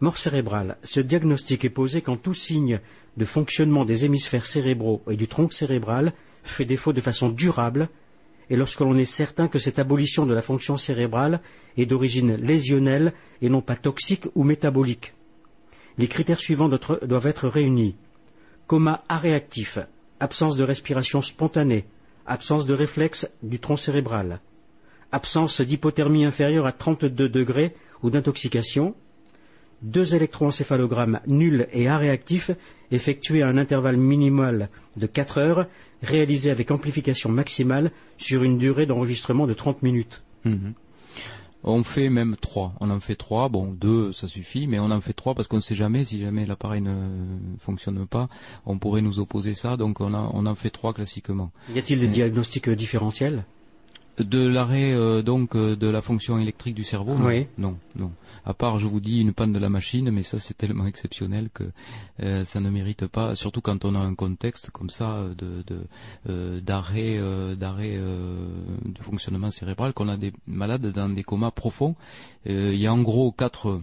Mort 0.01 0.19
cérébrale. 0.19 0.79
Ce 0.83 0.99
diagnostic 0.99 1.65
est 1.65 1.71
posé 1.71 2.03
quand 2.03 2.17
tout 2.17 2.35
signe 2.35 2.81
de 3.17 3.25
fonctionnement 3.25 3.85
des 3.85 4.05
hémisphères 4.05 4.47
cérébraux 4.47 5.01
et 5.09 5.17
du 5.17 5.29
tronc 5.29 5.51
cérébral 5.51 6.13
fait 6.43 6.65
défaut 6.65 6.93
de 6.93 7.01
façon 7.01 7.29
durable 7.29 7.89
et 8.51 8.57
lorsque 8.57 8.81
l'on 8.81 8.97
est 8.97 9.05
certain 9.05 9.47
que 9.47 9.61
cette 9.61 9.79
abolition 9.79 10.27
de 10.27 10.35
la 10.35 10.43
fonction 10.43 10.77
cérébrale 10.77 11.41
est 11.77 11.87
d'origine 11.87 12.35
lésionnelle 12.35 13.13
et 13.43 13.49
non 13.49 13.63
pas 13.63 13.77
toxique 13.77 14.27
ou 14.35 14.43
métabolique. 14.43 15.15
Les 15.99 16.09
critères 16.09 16.41
suivants 16.41 16.69
doivent 16.69 17.27
être 17.29 17.47
réunis. 17.47 17.95
Coma 18.67 19.05
aréactif, 19.09 19.79
absence 20.19 20.57
de 20.57 20.65
respiration 20.65 21.23
spontanée, 21.23 21.87
absence 22.27 22.67
de 22.67 22.75
réflexe 22.75 23.31
du 23.43 23.59
tronc 23.59 23.77
cérébral, 23.77 24.41
absence 25.11 25.61
d'hypothermie 25.61 26.25
inférieure 26.25 26.67
à 26.67 26.73
32 26.73 27.29
degrés 27.29 27.75
ou 28.03 28.11
d'intoxication, 28.11 28.95
deux 29.83 30.15
électroencéphalogrammes 30.15 31.21
nuls 31.27 31.67
et 31.73 31.89
aréactifs 31.89 32.53
effectués 32.91 33.43
à 33.43 33.49
un 33.49 33.59
intervalle 33.59 33.97
minimal 33.97 34.69
de 34.97 35.07
4 35.07 35.39
heures, 35.39 35.67
réalisés 36.03 36.51
avec 36.51 36.71
amplification 36.71 37.31
maximale 37.31 37.91
sur 38.19 38.43
une 38.43 38.59
durée 38.59 38.87
d'enregistrement 38.87 39.47
de 39.47 39.55
30 39.55 39.83
minutes. 39.83 40.23
Mhm. 40.45 40.75
On 41.65 41.85
fait 41.85 42.09
même 42.09 42.37
trois. 42.41 42.73
On 42.81 42.91
en 42.91 43.01
fait 43.01 43.15
trois. 43.17 43.49
Bon, 43.49 43.67
deux, 43.67 44.13
ça 44.13 44.29
suffit, 44.29 44.67
mais 44.67 44.79
on 44.79 44.91
en 44.91 45.01
fait 45.01 45.13
trois 45.13 45.35
parce 45.35 45.49
qu'on 45.49 45.57
ne 45.57 45.63
sait 45.63 45.75
jamais 45.75 46.05
si 46.05 46.21
jamais 46.21 46.47
l'appareil 46.47 46.81
ne 46.81 47.39
fonctionne 47.61 48.07
pas, 48.07 48.29
on 48.67 48.79
pourrait 48.79 49.03
nous 49.03 49.21
opposer 49.21 49.55
ça. 49.55 49.77
Donc 49.77 50.01
on, 50.01 50.13
en 50.15 50.55
fait 50.55 50.71
trois 50.71 50.93
classiquement. 50.93 51.53
Y 51.75 51.79
a-t-il 51.79 52.01
des 52.01 52.09
diagnostics 52.09 52.69
différentiels? 52.71 53.45
De 54.19 54.47
l'arrêt 54.47 54.93
euh, 54.93 55.23
donc 55.23 55.57
euh, 55.57 55.75
de 55.75 55.87
la 55.87 56.03
fonction 56.03 56.39
électrique 56.39 56.75
du 56.75 56.85
cerveau 56.85 57.15
Oui. 57.19 57.47
Non, 57.57 57.79
non 57.97 58.13
à 58.45 58.55
part, 58.55 58.79
je 58.79 58.87
vous 58.87 59.01
dis, 59.01 59.21
une 59.21 59.33
panne 59.33 59.53
de 59.53 59.59
la 59.59 59.69
machine, 59.69 60.11
mais 60.11 60.23
ça 60.23 60.39
c'est 60.39 60.57
tellement 60.57 60.87
exceptionnel 60.93 61.49
que 61.53 61.65
euh, 62.23 62.45
ça 62.45 62.61
ne 62.61 62.71
mérite 62.71 63.07
pas, 63.07 63.35
surtout 63.35 63.61
quand 63.61 63.85
on 63.85 63.95
a 63.95 63.99
un 63.99 64.15
contexte 64.15 64.71
comme 64.71 64.91
ça 64.91 65.27
de 65.39 65.65
euh, 66.29 66.61
d'arrêt 66.61 67.19
euh, 67.19 67.55
d'arrêt 67.55 67.97
de 67.97 69.03
fonctionnement 69.03 69.51
cérébral, 69.51 69.93
qu'on 69.93 70.09
a 70.09 70.17
des 70.17 70.33
malades 70.47 70.87
dans 70.87 71.09
des 71.09 71.23
comas 71.23 71.51
profonds. 71.51 71.95
il 72.47 72.75
y 72.75 72.87
a 72.87 72.93
en 72.93 73.03
gros 73.03 73.33
quatre 73.33 73.79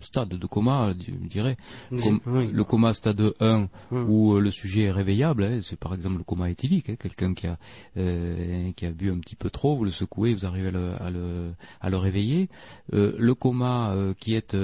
stade 0.00 0.30
de 0.30 0.46
coma, 0.46 0.92
je 0.98 1.12
dirais. 1.28 1.56
Le 1.90 2.62
coma 2.62 2.92
stade 2.94 3.34
1 3.40 3.68
où 3.92 4.34
euh, 4.34 4.40
le 4.40 4.50
sujet 4.50 4.82
est 4.82 4.90
réveillable, 4.90 5.44
hein, 5.44 5.60
c'est 5.62 5.78
par 5.78 5.94
exemple 5.94 6.18
le 6.18 6.24
coma 6.24 6.50
éthylique, 6.50 6.90
hein, 6.90 6.96
quelqu'un 6.98 7.34
qui 7.34 7.46
a 7.46 7.58
euh, 7.96 8.70
qui 8.72 8.86
a 8.86 8.90
bu 8.90 9.10
un 9.10 9.18
petit 9.18 9.36
peu 9.36 9.50
trop, 9.50 9.76
vous 9.76 9.84
le 9.84 9.90
secouez, 9.90 10.34
vous 10.34 10.46
arrivez 10.46 10.68
à 10.68 11.10
le, 11.10 11.52
à 11.80 11.90
le, 11.90 11.96
réveiller. 11.96 12.48
Euh, 12.92 13.14
le 13.18 13.34
coma 13.34 13.94
qui 14.18 14.34
est 14.34 14.56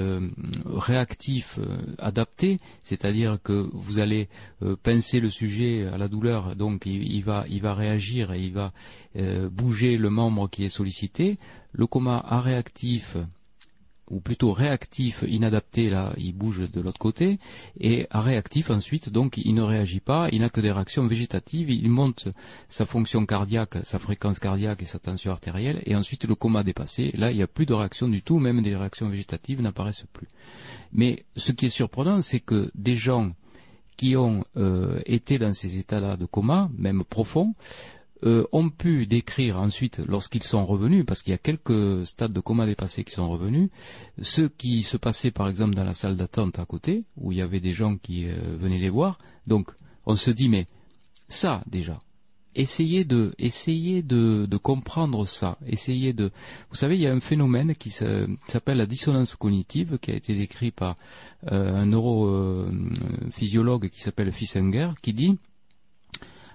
réactif, 0.65 1.59
adapté, 1.97 2.57
c'est-à-dire 2.83 3.37
que 3.41 3.69
vous 3.73 3.99
allez 3.99 4.29
pincer 4.83 5.19
le 5.19 5.29
sujet 5.29 5.87
à 5.87 5.97
la 5.97 6.07
douleur, 6.07 6.55
donc 6.55 6.85
il, 6.85 7.23
va 7.23 7.45
il 7.49 7.61
va 7.61 7.73
réagir 7.73 8.31
et 8.33 8.41
il 8.41 8.53
va 8.53 8.73
bouger 9.49 9.97
le 9.97 10.09
membre 10.09 10.49
qui 10.49 10.63
est 10.65 10.69
sollicité. 10.69 11.37
Le 11.73 11.87
coma 11.87 12.23
réactif 12.29 13.17
ou 14.11 14.19
plutôt 14.19 14.51
réactif, 14.51 15.23
inadapté, 15.27 15.89
là, 15.89 16.13
il 16.17 16.33
bouge 16.33 16.69
de 16.69 16.81
l'autre 16.81 16.99
côté, 16.99 17.39
et 17.79 18.07
réactif 18.11 18.69
ensuite, 18.69 19.09
donc 19.09 19.37
il 19.37 19.53
ne 19.55 19.61
réagit 19.61 20.01
pas, 20.01 20.27
il 20.31 20.41
n'a 20.41 20.49
que 20.49 20.61
des 20.61 20.71
réactions 20.71 21.07
végétatives, 21.07 21.69
il 21.69 21.89
monte 21.89 22.27
sa 22.67 22.85
fonction 22.85 23.25
cardiaque, 23.25 23.77
sa 23.83 23.99
fréquence 23.99 24.39
cardiaque 24.39 24.83
et 24.83 24.85
sa 24.85 24.99
tension 24.99 25.31
artérielle, 25.31 25.81
et 25.85 25.95
ensuite 25.95 26.25
le 26.25 26.35
coma 26.35 26.63
dépassé, 26.63 27.11
là 27.15 27.31
il 27.31 27.37
n'y 27.37 27.43
a 27.43 27.47
plus 27.47 27.65
de 27.65 27.73
réaction 27.73 28.07
du 28.07 28.21
tout, 28.21 28.37
même 28.37 28.61
des 28.61 28.75
réactions 28.75 29.09
végétatives 29.09 29.61
n'apparaissent 29.61 30.05
plus. 30.11 30.27
Mais 30.91 31.25
ce 31.37 31.53
qui 31.53 31.67
est 31.67 31.69
surprenant, 31.69 32.21
c'est 32.21 32.41
que 32.41 32.69
des 32.75 32.97
gens 32.97 33.31
qui 33.95 34.17
ont 34.17 34.43
euh, 34.57 34.99
été 35.05 35.39
dans 35.39 35.53
ces 35.53 35.77
états-là 35.77 36.17
de 36.17 36.25
coma, 36.25 36.69
même 36.77 37.03
profonds, 37.03 37.53
euh, 38.23 38.45
ont 38.51 38.69
pu 38.69 39.07
décrire 39.07 39.61
ensuite, 39.61 39.99
lorsqu'ils 40.07 40.43
sont 40.43 40.65
revenus, 40.65 41.05
parce 41.05 41.23
qu'il 41.23 41.31
y 41.31 41.33
a 41.33 41.39
quelques 41.39 42.05
stades 42.05 42.33
de 42.33 42.39
coma 42.39 42.65
dépassés 42.65 43.03
qui 43.03 43.13
sont 43.13 43.29
revenus, 43.29 43.69
ce 44.21 44.43
qui 44.43 44.83
se 44.83 44.97
passait 44.97 45.31
par 45.31 45.47
exemple 45.47 45.73
dans 45.73 45.83
la 45.83 45.93
salle 45.93 46.15
d'attente 46.15 46.59
à 46.59 46.65
côté, 46.65 47.05
où 47.17 47.31
il 47.31 47.39
y 47.39 47.41
avait 47.41 47.59
des 47.59 47.73
gens 47.73 47.97
qui 47.97 48.27
euh, 48.27 48.35
venaient 48.59 48.79
les 48.79 48.89
voir. 48.89 49.17
Donc 49.47 49.71
on 50.05 50.15
se 50.15 50.31
dit 50.31 50.49
mais 50.49 50.65
ça 51.27 51.63
déjà, 51.65 51.97
essayez 52.55 53.05
de 53.05 53.33
essayez 53.39 54.01
de, 54.01 54.47
comprendre 54.57 55.25
ça, 55.25 55.57
essayez 55.65 56.13
de 56.13 56.31
vous 56.69 56.75
savez 56.75 56.95
il 56.95 57.01
y 57.01 57.07
a 57.07 57.13
un 57.13 57.19
phénomène 57.19 57.75
qui 57.75 57.89
s'appelle 57.89 58.77
la 58.77 58.85
dissonance 58.85 59.35
cognitive 59.35 59.97
qui 59.99 60.11
a 60.11 60.15
été 60.15 60.35
décrit 60.35 60.71
par 60.71 60.95
euh, 61.51 61.75
un 61.75 61.87
neurophysiologue 61.87 63.89
qui 63.89 64.01
s'appelle 64.01 64.31
Fissinger 64.31 64.91
qui 65.01 65.13
dit 65.13 65.37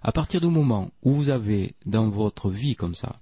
à 0.07 0.13
partir 0.13 0.41
du 0.41 0.47
moment 0.47 0.93
où 1.03 1.15
vous 1.15 1.31
avez 1.31 1.75
dans 1.85 2.09
votre 2.09 2.49
vie 2.49 2.77
comme 2.77 2.95
ça 2.95 3.17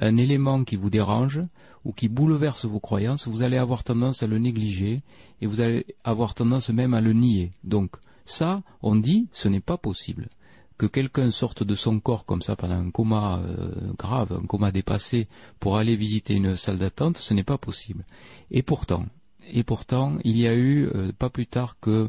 un 0.00 0.16
élément 0.16 0.64
qui 0.64 0.74
vous 0.74 0.90
dérange 0.90 1.40
ou 1.84 1.92
qui 1.92 2.08
bouleverse 2.08 2.64
vos 2.64 2.80
croyances, 2.80 3.28
vous 3.28 3.42
allez 3.42 3.56
avoir 3.56 3.84
tendance 3.84 4.24
à 4.24 4.26
le 4.26 4.38
négliger 4.38 4.98
et 5.40 5.46
vous 5.46 5.60
allez 5.60 5.86
avoir 6.02 6.34
tendance 6.34 6.70
même 6.70 6.92
à 6.92 7.00
le 7.00 7.12
nier. 7.12 7.52
Donc 7.62 7.92
ça, 8.24 8.64
on 8.82 8.96
dit, 8.96 9.28
ce 9.30 9.46
n'est 9.46 9.60
pas 9.60 9.76
possible. 9.76 10.28
Que 10.76 10.86
quelqu'un 10.86 11.30
sorte 11.30 11.62
de 11.62 11.76
son 11.76 12.00
corps 12.00 12.24
comme 12.24 12.42
ça 12.42 12.56
pendant 12.56 12.80
un 12.80 12.90
coma 12.90 13.38
euh, 13.38 13.92
grave, 13.96 14.36
un 14.42 14.44
coma 14.44 14.72
dépassé, 14.72 15.28
pour 15.60 15.76
aller 15.76 15.94
visiter 15.94 16.34
une 16.34 16.56
salle 16.56 16.78
d'attente, 16.78 17.16
ce 17.18 17.32
n'est 17.32 17.44
pas 17.44 17.58
possible. 17.58 18.04
Et 18.50 18.64
pourtant, 18.64 19.06
et 19.52 19.62
pourtant, 19.62 20.16
il 20.24 20.36
y 20.36 20.48
a 20.48 20.54
eu, 20.56 20.88
euh, 20.96 21.12
pas 21.16 21.30
plus 21.30 21.46
tard 21.46 21.76
que 21.80 22.08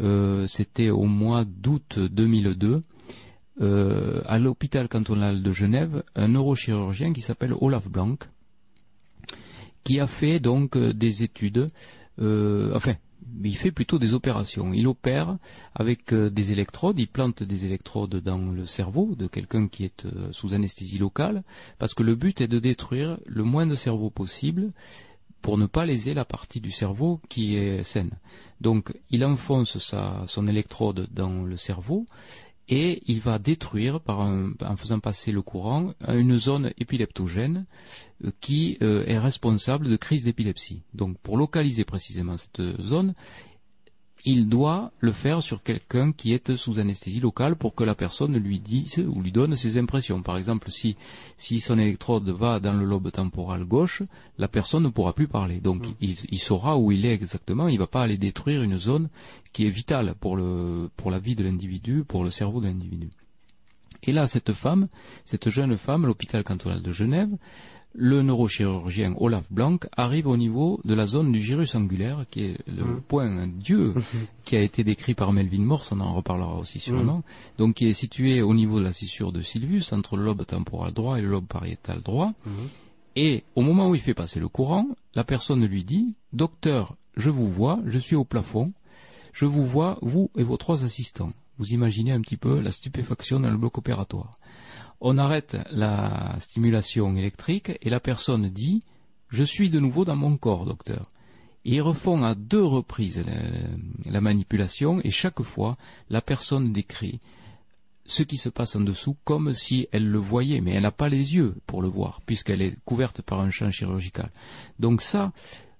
euh, 0.00 0.46
c'était 0.46 0.88
au 0.88 1.04
mois 1.04 1.44
d'août 1.44 1.98
2002, 1.98 2.76
euh, 3.60 4.22
à 4.26 4.38
l'hôpital 4.38 4.88
cantonal 4.88 5.42
de 5.42 5.52
Genève, 5.52 6.02
un 6.14 6.28
neurochirurgien 6.28 7.12
qui 7.12 7.20
s'appelle 7.20 7.54
Olaf 7.60 7.88
Blanc, 7.88 8.16
qui 9.84 10.00
a 10.00 10.06
fait 10.06 10.40
donc 10.40 10.76
des 10.76 11.22
études, 11.22 11.68
enfin, 12.18 12.94
il 13.44 13.56
fait 13.56 13.70
plutôt 13.70 13.98
des 13.98 14.14
opérations. 14.14 14.72
Il 14.72 14.86
opère 14.88 15.36
avec 15.74 16.12
des 16.12 16.52
électrodes, 16.52 16.98
il 16.98 17.06
plante 17.06 17.42
des 17.42 17.64
électrodes 17.64 18.16
dans 18.16 18.38
le 18.38 18.66
cerveau 18.66 19.14
de 19.14 19.28
quelqu'un 19.28 19.68
qui 19.68 19.84
est 19.84 20.06
sous 20.32 20.54
anesthésie 20.54 20.98
locale, 20.98 21.44
parce 21.78 21.94
que 21.94 22.02
le 22.02 22.16
but 22.16 22.40
est 22.40 22.48
de 22.48 22.58
détruire 22.58 23.18
le 23.26 23.44
moins 23.44 23.66
de 23.66 23.76
cerveau 23.76 24.10
possible 24.10 24.72
pour 25.46 25.58
ne 25.58 25.66
pas 25.66 25.86
léser 25.86 26.12
la 26.12 26.24
partie 26.24 26.60
du 26.60 26.72
cerveau 26.72 27.20
qui 27.28 27.54
est 27.54 27.84
saine. 27.84 28.10
Donc 28.60 28.92
il 29.10 29.24
enfonce 29.24 29.78
son 30.26 30.46
électrode 30.48 31.08
dans 31.12 31.44
le 31.44 31.56
cerveau 31.56 32.06
et 32.68 33.02
il 33.06 33.20
va 33.20 33.38
détruire, 33.38 34.00
en 34.06 34.76
faisant 34.76 34.98
passer 34.98 35.32
le 35.32 35.42
courant, 35.42 35.94
une 36.08 36.36
zone 36.36 36.72
épileptogène 36.78 37.66
euh, 38.24 38.30
qui 38.40 38.78
euh, 38.82 39.04
est 39.06 39.18
responsable 39.18 39.88
de 39.88 39.96
crise 39.96 40.24
d'épilepsie. 40.24 40.82
Donc 40.94 41.18
pour 41.18 41.36
localiser 41.36 41.84
précisément 41.84 42.36
cette 42.36 42.62
zone, 42.80 43.14
il 44.26 44.48
doit 44.48 44.90
le 44.98 45.12
faire 45.12 45.40
sur 45.40 45.62
quelqu'un 45.62 46.10
qui 46.10 46.32
est 46.32 46.56
sous 46.56 46.80
anesthésie 46.80 47.20
locale 47.20 47.54
pour 47.54 47.76
que 47.76 47.84
la 47.84 47.94
personne 47.94 48.36
lui 48.36 48.58
dise 48.58 48.98
ou 48.98 49.22
lui 49.22 49.30
donne 49.30 49.54
ses 49.54 49.78
impressions. 49.78 50.20
Par 50.20 50.36
exemple, 50.36 50.72
si, 50.72 50.96
si 51.36 51.60
son 51.60 51.78
électrode 51.78 52.28
va 52.28 52.58
dans 52.58 52.74
le 52.74 52.84
lobe 52.84 53.12
temporal 53.12 53.64
gauche, 53.64 54.02
la 54.36 54.48
personne 54.48 54.82
ne 54.82 54.88
pourra 54.88 55.12
plus 55.12 55.28
parler. 55.28 55.60
Donc 55.60 55.86
mm. 55.86 55.94
il, 56.00 56.38
saura 56.40 56.76
où 56.76 56.90
il 56.90 57.06
est 57.06 57.14
exactement, 57.14 57.68
il 57.68 57.74
ne 57.74 57.78
va 57.78 57.86
pas 57.86 58.02
aller 58.02 58.18
détruire 58.18 58.62
une 58.62 58.80
zone 58.80 59.08
qui 59.52 59.64
est 59.64 59.70
vitale 59.70 60.16
pour, 60.18 60.36
le, 60.36 60.90
pour 60.96 61.12
la 61.12 61.20
vie 61.20 61.36
de 61.36 61.44
l'individu, 61.44 62.02
pour 62.02 62.24
le 62.24 62.32
cerveau 62.32 62.60
de 62.60 62.66
l'individu. 62.66 63.10
Et 64.02 64.12
là, 64.12 64.26
cette 64.26 64.52
femme, 64.52 64.88
cette 65.24 65.50
jeune 65.50 65.78
femme, 65.78 66.04
l'hôpital 66.04 66.42
cantonal 66.42 66.82
de 66.82 66.92
Genève, 66.92 67.30
le 67.98 68.22
neurochirurgien 68.22 69.14
Olaf 69.18 69.50
Blanc 69.50 69.78
arrive 69.96 70.26
au 70.26 70.36
niveau 70.36 70.80
de 70.84 70.94
la 70.94 71.06
zone 71.06 71.32
du 71.32 71.40
gyrus 71.40 71.74
angulaire, 71.74 72.26
qui 72.30 72.44
est 72.44 72.58
le 72.66 72.84
mmh. 72.84 73.00
point 73.08 73.46
Dieu 73.46 73.94
qui 74.44 74.56
a 74.56 74.60
été 74.60 74.84
décrit 74.84 75.14
par 75.14 75.32
Melvin 75.32 75.62
Morse, 75.62 75.92
on 75.92 76.00
en 76.00 76.14
reparlera 76.14 76.56
aussi 76.56 76.78
sûrement, 76.78 77.18
mmh. 77.18 77.58
donc 77.58 77.74
qui 77.76 77.88
est 77.88 77.94
situé 77.94 78.42
au 78.42 78.54
niveau 78.54 78.78
de 78.78 78.84
la 78.84 78.92
scissure 78.92 79.32
de 79.32 79.40
Sylvius, 79.40 79.92
entre 79.92 80.16
le 80.16 80.24
lobe 80.24 80.44
temporal 80.44 80.92
droit 80.92 81.18
et 81.18 81.22
le 81.22 81.28
lobe 81.28 81.46
pariétal 81.46 82.02
droit. 82.02 82.32
Mmh. 82.44 82.50
Et 83.16 83.44
au 83.54 83.62
moment 83.62 83.88
où 83.88 83.94
il 83.94 84.00
fait 84.00 84.14
passer 84.14 84.40
le 84.40 84.48
courant, 84.48 84.88
la 85.14 85.24
personne 85.24 85.64
lui 85.64 85.84
dit 85.84 86.14
Docteur, 86.34 86.96
je 87.16 87.30
vous 87.30 87.50
vois, 87.50 87.80
je 87.86 87.98
suis 87.98 88.16
au 88.16 88.24
plafond, 88.24 88.72
je 89.32 89.46
vous 89.46 89.64
vois, 89.64 89.98
vous 90.02 90.30
et 90.36 90.42
vos 90.42 90.58
trois 90.58 90.84
assistants. 90.84 91.32
Vous 91.58 91.72
imaginez 91.72 92.12
un 92.12 92.20
petit 92.20 92.36
peu 92.36 92.60
la 92.60 92.72
stupéfaction 92.72 93.40
dans 93.40 93.50
le 93.50 93.56
bloc 93.56 93.78
opératoire 93.78 94.38
on 95.00 95.18
arrête 95.18 95.56
la 95.70 96.36
stimulation 96.38 97.16
électrique 97.16 97.72
et 97.80 97.90
la 97.90 98.00
personne 98.00 98.48
dit 98.48 98.82
Je 99.28 99.44
suis 99.44 99.70
de 99.70 99.80
nouveau 99.80 100.04
dans 100.04 100.16
mon 100.16 100.36
corps, 100.36 100.64
docteur. 100.64 101.10
ils 101.64 101.82
refont 101.82 102.22
à 102.24 102.34
deux 102.34 102.64
reprises 102.64 103.24
la, 104.04 104.20
manipulation 104.20 105.00
et 105.02 105.10
chaque 105.10 105.42
fois 105.42 105.76
la 106.10 106.20
personne 106.20 106.72
décrit 106.72 107.20
ce 108.08 108.22
qui 108.22 108.36
se 108.36 108.48
passe 108.48 108.76
en 108.76 108.80
dessous 108.80 109.16
comme 109.24 109.52
si 109.52 109.88
elle 109.90 110.08
le 110.08 110.18
voyait, 110.18 110.60
mais 110.60 110.72
elle 110.72 110.82
n'a 110.82 110.92
pas 110.92 111.08
les 111.08 111.34
yeux 111.34 111.56
pour 111.66 111.82
le 111.82 111.88
voir, 111.88 112.20
puisqu'elle 112.24 112.62
est 112.62 112.76
couverte 112.84 113.20
par 113.20 113.40
un 113.40 113.50
champ 113.50 113.70
chirurgical. 113.72 114.30
Donc 114.78 115.02
ça, 115.02 115.32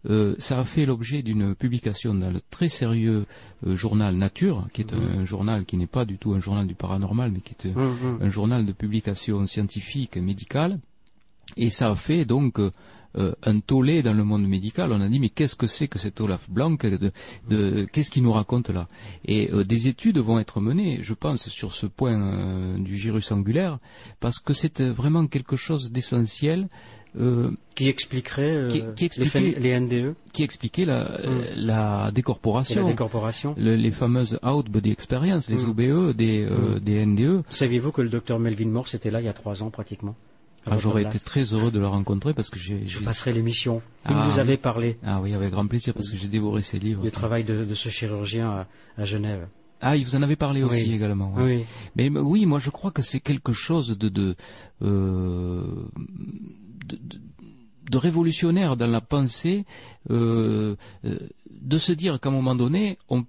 euh, 0.09 0.37
ça 0.39 0.61
a 0.61 0.65
fait 0.65 0.87
l'objet 0.87 1.23
d'une 1.23 1.55
publication 1.55 2.15
dans 2.15 2.31
le 2.31 2.41
très 2.51 2.69
sérieux 2.69 3.27
euh, 3.67 3.77
journal 3.77 4.15
Nature, 4.15 4.69
qui 4.73 4.83
est 4.83 4.93
un, 4.93 5.25
journal 5.25 5.65
qui 5.65 5.77
n'est 5.77 5.87
pas 5.87 6.05
du 6.05 6.19
tout 6.19 6.35
un 6.35 6.41
journal 6.41 6.67
du 6.67 6.75
paranormal, 6.75 7.33
mais 7.33 7.41
qui 7.41 7.55
est 7.67 7.75
mmh, 7.75 7.81
mmh. 7.81 8.19
un 8.23 8.29
journal 8.29 8.67
de 8.67 8.73
publication 8.73 9.47
scientifique 9.47 10.17
et 10.17 10.21
médicale. 10.21 10.79
Et 11.57 11.71
ça 11.71 11.91
a 11.91 11.95
fait 11.97 12.25
donc 12.25 12.59
euh, 12.59 12.71
un 13.43 13.61
tollé 13.61 14.03
dans 14.03 14.13
le 14.13 14.23
monde 14.23 14.47
médical. 14.47 14.93
On 14.93 15.01
a 15.01 15.09
dit 15.09 15.19
mais 15.19 15.31
qu'est-ce 15.31 15.57
que 15.57 15.67
c'est 15.67 15.89
que 15.89 15.99
cet 15.99 16.21
Olaf 16.21 16.51
Blanc 16.51 16.77
Qu'est-ce 16.77 18.11
qu'il 18.11 18.23
nous 18.23 18.33
raconte 18.33 18.71
là? 18.71 18.89
Et 19.25 19.51
des 19.65 19.89
études 19.89 20.19
vont 20.19 20.39
être 20.39 20.61
menées, 20.61 20.99
je 21.03 21.15
pense, 21.15 21.49
sur 21.49 21.73
ce 21.73 21.87
point 21.87 22.79
du 22.79 22.97
gyrus 22.97 23.33
angulaire, 23.33 23.79
parce 24.21 24.39
que 24.39 24.53
c'est 24.53 24.83
vraiment 24.83 25.27
quelque 25.27 25.57
chose 25.57 25.91
d'essentiel 25.91 26.69
euh, 27.19 27.51
qui 27.75 27.89
expliquerait 27.89 28.57
euh, 28.57 28.95
les, 29.59 29.81
NDE 29.81 30.15
Qui 30.33 30.43
expliquait 30.43 30.85
la, 30.85 31.19
hum. 31.25 31.43
la 31.55 32.11
décorporation. 32.11 32.83
la 32.83 32.91
décorporation. 32.91 33.55
les 33.57 33.91
fameuses 33.91 34.39
Out 34.43 34.69
Body 34.69 34.91
Experience, 34.91 35.49
les 35.49 35.65
hum. 35.65 35.71
OBE 35.71 36.15
des, 36.15 36.43
euh, 36.43 36.75
hum. 36.75 36.79
des 36.79 37.07
NDE. 37.07 37.43
Saviez-vous 37.51 37.93
que 37.93 38.03
le 38.03 38.11
docteur 38.11 38.39
Melvin 38.39 38.69
Morse 38.69 38.95
était 38.95 39.11
là 39.11 39.21
il 39.21 39.25
y 39.25 39.29
a 39.29 39.33
trois 39.33 39.63
ans 39.63 39.71
pratiquement 39.71 40.15
ah, 40.69 40.79
J'aurais 40.79 41.03
été 41.03 41.19
très 41.19 41.45
heureux 41.55 41.71
de 41.71 41.79
le 41.79 41.87
rencontrer 41.87 42.35
parce 42.35 42.51
que 42.51 42.59
j'ai. 42.59 42.87
Je 42.87 42.99
passerai 42.99 43.33
l'émission. 43.33 43.81
Il 44.09 44.15
ah, 44.15 44.27
nous 44.27 44.41
avait 44.41 44.57
parlé. 44.57 44.99
Ah 45.05 45.21
oui, 45.21 45.33
avec 45.33 45.53
grand 45.53 45.67
plaisir 45.67 45.95
parce 45.95 46.11
que 46.11 46.17
j'ai 46.17 46.29
dévoré 46.29 46.63
ses 46.63 46.79
livres. 46.79 47.05
Le 47.05 47.11
travail 47.11 47.45
de, 47.45 47.73
ce 47.75 47.89
chirurgien 47.89 48.67
à, 48.99 49.05
Genève. 49.05 49.47
Ah, 49.81 49.97
il 49.97 50.05
vous 50.05 50.17
en 50.17 50.23
avait 50.23 50.37
parlé 50.37 50.63
aussi 50.65 50.93
également. 50.93 51.33
Oui. 51.37 51.65
Mais 51.95 52.09
oui, 52.09 52.47
moi 52.47 52.59
je 52.59 52.71
crois 52.71 52.91
que 52.91 53.03
c'est 53.03 53.21
quelque 53.21 53.53
chose 53.53 53.97
de, 53.97 54.09
de, 54.09 54.35
de, 56.87 57.99
révolutionnaire 57.99 58.77
dans 58.77 58.87
la 58.87 59.01
pensée, 59.01 59.65
euh, 60.11 60.77
euh, 61.05 61.19
de 61.51 61.79
se 61.79 61.93
dire 61.93 62.21
qu'à 62.21 62.29
un 62.29 62.33
moment 62.33 62.55
donné, 62.55 62.99
on, 63.09 63.25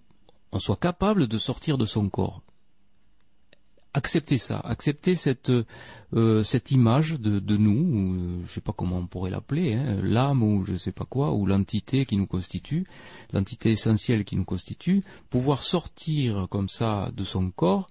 soit 0.57 0.77
capable 0.77 1.27
de 1.27 1.37
sortir 1.37 1.77
de 1.77 1.85
son 1.85 2.09
corps. 2.09 2.41
Accepter 3.93 4.37
ça, 4.37 4.59
accepter 4.59 5.15
cette, 5.15 5.51
euh, 6.13 6.43
image 6.69 7.13
de, 7.13 7.39
de 7.39 7.57
nous, 7.57 8.17
je 8.39 8.43
ne 8.43 8.47
sais 8.47 8.61
pas 8.61 8.73
comment 8.73 8.97
on 8.97 9.07
pourrait 9.07 9.31
l'appeler, 9.31 9.73
hein, 9.73 9.97
l'âme 10.03 10.43
ou 10.43 10.65
je 10.65 10.73
ne 10.73 10.77
sais 10.77 10.91
pas 10.91 11.05
quoi, 11.05 11.33
ou 11.33 11.45
l'entité 11.45 12.05
qui 12.05 12.17
nous 12.17 12.27
constitue, 12.27 12.85
l'entité 13.33 13.71
essentielle 13.71 14.23
qui 14.23 14.35
nous 14.35 14.45
constitue, 14.45 15.01
pouvoir 15.29 15.63
sortir 15.63 16.47
comme 16.49 16.69
ça 16.69 17.11
de 17.15 17.23
son 17.23 17.49
corps 17.49 17.87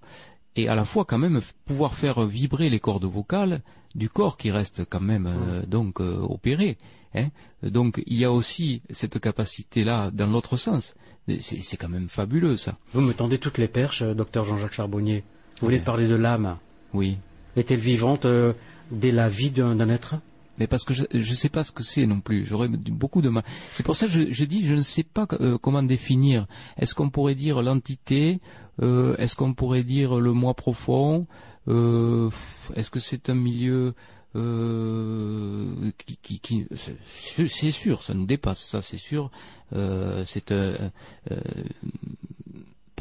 et 0.57 0.67
à 0.67 0.75
la 0.75 0.85
fois 0.85 1.05
quand 1.05 1.19
même 1.19 1.41
pouvoir 1.65 1.93
faire 1.93 2.25
vibrer 2.25 2.69
les 2.69 2.79
cordes 2.79 3.05
vocales 3.05 3.61
du 3.97 4.09
corps 4.09 4.37
qui 4.37 4.51
reste 4.51 4.85
quand 4.87 5.01
même 5.01 5.27
euh, 5.27 5.65
donc 5.65 5.99
euh, 5.99 6.19
opéré. 6.21 6.77
Hein. 7.13 7.27
Donc 7.63 8.01
il 8.05 8.17
y 8.17 8.25
a 8.25 8.31
aussi 8.31 8.81
cette 8.91 9.19
capacité-là 9.19 10.11
dans 10.11 10.27
l'autre 10.27 10.55
sens. 10.55 10.95
C'est 11.41 11.77
quand 11.77 11.89
même 11.89 12.07
fabuleux 12.07 12.55
ça. 12.55 12.75
Vous 12.93 13.01
me 13.01 13.13
tendez 13.13 13.39
toutes 13.39 13.57
les 13.57 13.67
perches, 13.67 14.03
euh, 14.03 14.13
docteur 14.13 14.45
Jean-Jacques 14.45 14.73
Charbonnier. 14.73 15.23
Vous 15.59 15.67
voulez 15.67 15.79
parler 15.79 16.07
de 16.07 16.15
l'âme? 16.15 16.57
Oui. 16.93 17.17
Est-elle 17.55 17.79
vivante 17.79 18.27
dès 18.91 19.11
la 19.11 19.27
vie 19.27 19.49
d'un 19.49 19.89
être? 19.89 20.15
Mais 20.59 20.67
parce 20.67 20.83
que 20.83 20.93
je 20.93 21.05
ne 21.11 21.35
sais 21.35 21.49
pas 21.49 21.63
ce 21.63 21.71
que 21.71 21.83
c'est 21.83 22.05
non 22.05 22.19
plus. 22.19 22.45
J'aurais 22.45 22.67
beaucoup 22.67 23.21
de 23.21 23.29
mal. 23.29 23.43
C'est 23.73 23.85
pour 23.85 23.95
ça 23.95 24.07
que 24.07 24.11
je, 24.11 24.31
je, 24.31 24.45
dis 24.45 24.65
je 24.65 24.73
ne 24.73 24.81
sais 24.81 25.03
pas 25.03 25.27
euh, 25.39 25.57
comment 25.57 25.83
définir. 25.83 26.47
Est-ce 26.77 26.95
qu'on 26.95 27.09
pourrait 27.09 27.35
dire 27.35 27.61
l'entité? 27.61 28.39
Euh, 28.81 29.15
Est-ce 29.17 29.35
qu'on 29.35 29.53
pourrait 29.53 29.83
dire 29.83 30.19
le 30.19 30.33
moi 30.33 30.55
profond? 30.55 31.25
Euh, 31.67 32.29
Est-ce 32.75 32.91
que 32.91 32.99
c'est 32.99 33.29
un 33.29 33.35
milieu 33.35 33.93
qui, 34.33 36.39
qui, 36.39 36.67
c'est 37.05 37.71
sûr, 37.71 38.03
ça 38.03 38.13
nous 38.13 38.25
dépasse, 38.25 38.59
ça 38.59 38.83
c'est 38.83 38.97
sûr. 38.97 39.31
c'est 39.71 40.53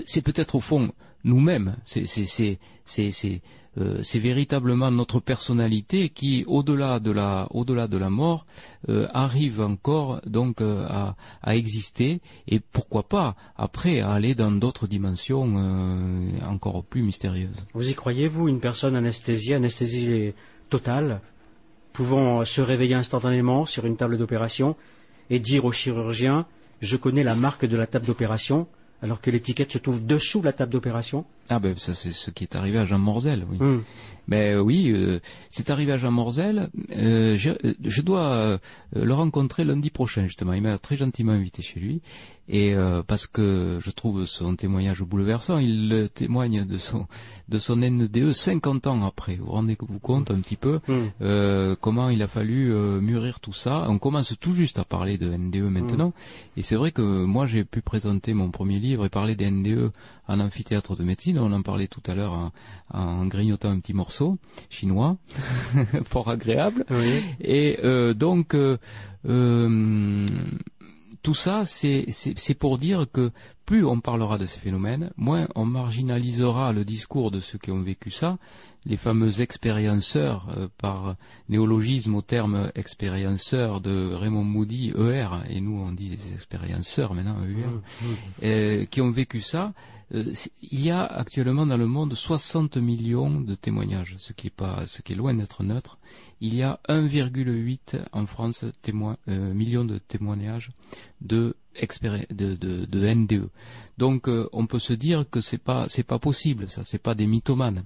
c'est 0.07 0.23
peut-être 0.23 0.55
au 0.55 0.61
fond 0.61 0.89
nous-mêmes. 1.25 1.77
C'est 1.85 2.07
euh, 3.79 4.01
c'est 4.03 4.18
véritablement 4.18 4.91
notre 4.91 5.20
personnalité 5.20 6.09
qui, 6.09 6.45
au-delà 6.47 6.99
de 7.01 7.11
la, 7.11 7.47
au-delà 7.51 7.89
de 7.89 7.99
la 7.99 8.11
mort, 8.11 8.47
euh, 8.89 9.07
arrive 9.12 9.61
encore 9.61 10.20
donc 10.27 10.61
euh, 10.61 10.87
à, 10.89 11.16
à, 11.43 11.57
exister 11.57 12.20
et 12.49 12.61
pourquoi 12.61 13.03
pas 13.03 13.37
après 13.57 14.01
à 14.01 14.11
aller 14.11 14.35
dans 14.35 14.51
d'autres 14.51 14.87
dimensions 14.87 15.57
encore 16.49 16.85
plus 16.85 17.03
mystérieuses. 17.03 17.66
Vous 17.74 17.91
y 17.91 17.95
croyez 17.95 18.29
vous 18.29 18.49
une 18.49 18.61
personne 18.61 18.97
anesthésiée, 18.97 19.55
anesthésie 19.55 20.33
totale, 20.70 21.20
pouvant 21.93 22.45
se 22.45 22.61
réveiller 22.61 22.95
instantanément 22.95 23.66
sur 23.66 23.87
une 23.87 23.97
table 23.97 24.18
d'opération 24.18 24.77
et 25.31 25.39
dire 25.39 25.64
au 25.64 25.72
chirurgien 25.72 26.47
je 26.81 26.97
connais 26.97 27.22
la 27.22 27.35
marque 27.35 27.64
de 27.64 27.77
la 27.77 27.87
table 27.87 28.07
d'opération 28.07 28.66
alors 29.03 29.21
que 29.21 29.31
l'étiquette 29.31 29.73
se 29.73 29.79
trouve 29.79 30.05
dessous 30.05 30.43
la 30.43 30.53
table 30.53 30.73
d'opération 30.73 31.25
Ah 31.49 31.59
ben 31.59 31.77
ça 31.79 31.95
c'est 31.95 32.13
ce 32.13 32.31
qui 32.31 32.45
est 32.45 32.57
arrivé 32.57 32.79
à 32.79 32.87
Jean 32.87 32.99
Morzel, 32.99 33.45
oui. 33.51 33.59
Hmm. 33.59 33.83
Mais 34.29 34.53
euh, 34.55 34.61
oui, 34.61 34.91
euh, 34.93 35.20
c'est 35.51 35.70
arrivé 35.70 35.93
à 35.93 35.97
Jean 35.97 36.11
Morzel. 36.11 36.70
Euh, 36.97 37.37
je, 37.37 37.51
je 37.85 38.03
dois 38.03 38.20
euh, 38.33 38.59
le 38.95 39.12
rencontrer 39.12 39.64
lundi 39.64 39.91
prochain 39.91 40.24
justement. 40.24 40.53
Il 40.53 40.62
m'a 40.62 40.79
très 40.79 40.97
gentiment 40.97 41.33
invité 41.33 41.62
chez 41.62 41.81
lui 41.81 42.01
et 42.49 42.77
parce 43.09 43.27
que 43.27 43.81
je 43.83 43.91
trouve 43.91 44.24
son 44.24 44.55
témoignage 44.55 45.03
bouleversant. 45.03 45.59
Il 45.59 46.09
témoigne 46.14 46.64
de 46.64 46.79
son 46.79 47.09
de 47.49 47.59
son 47.59 47.74
NDE 47.77 48.31
50 48.33 48.87
ans 48.87 49.05
après. 49.05 49.35
Vous 49.35 49.47
vous 49.47 49.51
rendez 49.53 49.77
vous 49.81 49.99
compte 49.99 50.31
un 50.31 50.41
petit 50.41 50.55
peu 50.57 50.79
Hmm. 50.87 51.07
euh, 51.22 51.74
comment 51.81 52.09
il 52.09 52.22
a 52.22 52.29
fallu 52.29 52.72
mûrir 53.01 53.41
tout 53.41 53.53
ça. 53.53 53.87
On 53.89 53.99
commence 53.99 54.33
tout 54.41 54.55
juste 54.55 54.79
à 54.79 54.85
parler 54.85 55.18
de 55.18 55.29
NDE 55.29 55.62
maintenant, 55.70 56.12
et 56.57 56.62
c'est 56.62 56.77
vrai 56.77 56.93
que 56.93 57.03
moi 57.24 57.47
j'ai 57.49 57.64
pu 57.64 57.83
présenter 57.83 58.33
mon 58.33 58.51
premier 58.53 58.79
livre 58.79 59.05
et 59.05 59.09
parler 59.09 59.35
des 59.35 59.51
NDE 59.51 59.91
en 60.29 60.39
amphithéâtre 60.39 60.95
de 60.97 61.03
médecine. 61.03 61.39
On 61.41 61.51
en 61.53 61.62
parlait 61.62 61.89
tout 61.89 62.03
à 62.07 62.14
l'heure 62.14 62.33
en, 62.33 62.53
en 62.93 63.27
grignotant 63.27 63.70
un 63.70 63.81
petit 63.81 63.95
morceau 63.95 64.16
chinois, 64.71 65.17
fort 66.05 66.29
agréable. 66.29 66.85
Oui. 66.91 67.23
Et 67.41 67.79
euh, 67.85 68.14
donc 68.14 68.55
euh, 68.55 68.79
euh, 69.29 70.27
tout 71.23 71.35
ça, 71.35 71.64
c'est 71.67 72.55
pour 72.59 72.79
dire 72.79 73.07
que 73.12 73.33
plus 73.64 73.85
on 73.85 73.99
parlera 73.99 74.39
de 74.39 74.47
ces 74.47 74.61
phénomènes, 74.61 75.11
moins 75.17 75.49
on 75.57 75.64
marginalisera 75.64 76.73
le 76.73 76.85
discours 76.85 77.33
de 77.33 77.41
ceux 77.41 77.59
qui 77.59 77.73
ont 77.73 77.83
vécu 77.83 78.12
ça, 78.12 78.39
les 78.85 78.97
fameux 78.97 79.41
expérienceurs, 79.41 80.47
euh, 80.57 80.69
par 80.79 81.17
néologisme 81.49 82.14
au 82.14 82.23
terme 82.23 82.71
expérienceur 82.77 83.81
de 83.81 84.12
Raymond 84.14 84.45
Moody, 84.45 84.93
ER, 84.97 85.27
et 85.51 85.61
nous 85.61 85.81
on 85.81 85.91
dit 85.91 86.11
des 86.11 86.33
expérienceurs 86.35 87.12
maintenant, 87.12 87.39
ER, 87.43 88.45
euh, 88.45 88.85
qui 88.85 89.01
ont 89.01 89.11
vécu 89.11 89.41
ça. 89.41 89.73
Euh, 90.15 90.33
il 90.63 90.81
y 90.81 90.91
a 90.91 91.05
actuellement 91.05 91.67
dans 91.67 91.77
le 91.77 91.87
monde 91.87 92.15
60 92.15 92.77
millions 92.77 93.41
de 93.41 93.55
témoignages, 93.55 94.15
ce 94.19 94.33
qui 94.33 94.49
est 94.49 94.55
pas, 94.55 94.87
ce 94.87 95.03
qui 95.03 95.13
est 95.13 95.17
loin 95.17 95.35
d'être 95.35 95.63
neutre. 95.63 95.99
Il 96.41 96.55
y 96.55 96.63
a 96.63 96.81
1,8 96.89 98.05
en 98.13 98.27
France 98.27 98.65
témoin, 98.83 99.17
euh, 99.29 99.53
millions 99.53 99.85
de 99.85 99.99
témoignages 99.99 100.71
de, 101.21 101.57
de, 102.31 102.55
de, 102.55 102.85
de 102.85 103.15
NDE. 103.15 103.49
Donc 103.99 104.29
euh, 104.29 104.49
on 104.53 104.67
peut 104.67 104.79
se 104.79 104.93
dire 104.93 105.29
que 105.29 105.41
c'est 105.41 105.59
pas 105.59 105.87
c'est 105.89 106.03
pas 106.05 106.19
possible 106.19 106.69
ça, 106.69 106.83
c'est 106.85 107.03
pas 107.03 107.15
des 107.15 107.27
mythomanes. 107.27 107.85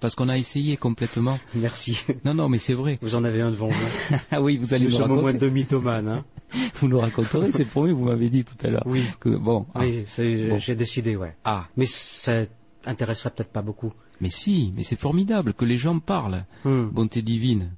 Parce 0.00 0.14
qu'on 0.14 0.28
a 0.28 0.36
essayé 0.36 0.76
complètement. 0.76 1.38
Merci. 1.54 1.98
Non, 2.24 2.34
non, 2.34 2.48
mais 2.48 2.58
c'est 2.58 2.74
vrai. 2.74 2.98
Vous 3.00 3.14
en 3.14 3.24
avez 3.24 3.40
un 3.40 3.50
devant 3.50 3.68
vous. 3.68 4.16
Ah 4.30 4.42
oui, 4.42 4.56
vous 4.58 4.74
allez 4.74 4.84
Nous 4.86 4.90
nous 4.92 4.96
sommes 4.96 5.10
au 5.10 5.14
moins 5.14 5.24
raconter. 5.26 5.38
deux 5.46 5.50
mythomanes. 5.50 6.08
Hein. 6.08 6.24
Vous 6.76 6.86
nous 6.88 7.00
raconterez, 7.00 7.50
c'est 7.50 7.64
promis. 7.64 7.90
Vous 7.92 8.04
m'avez 8.04 8.30
dit 8.30 8.44
tout 8.44 8.54
à 8.64 8.68
l'heure 8.70 8.82
Oui. 8.86 9.02
que 9.18 9.30
bon. 9.36 9.66
ah, 9.74 9.80
Oui, 9.80 10.04
Bon. 10.48 10.58
j'ai 10.58 10.74
décidé, 10.76 11.16
ouais. 11.16 11.34
ah, 11.44 11.66
Mais 11.76 11.86
ça 11.86 12.42
intéressera 12.84 13.30
peut-être 13.30 13.50
pas 13.50 13.62
beaucoup. 13.62 13.92
mais 14.20 14.30
si, 14.30 14.72
mais 14.76 14.84
c'est 14.84 14.98
formidable 14.98 15.54
que 15.54 15.64
les 15.64 15.76
gens 15.78 15.98
parlent. 15.98 16.44
Hmm. 16.64 16.84
bonté 16.86 17.20
divine, 17.22 17.72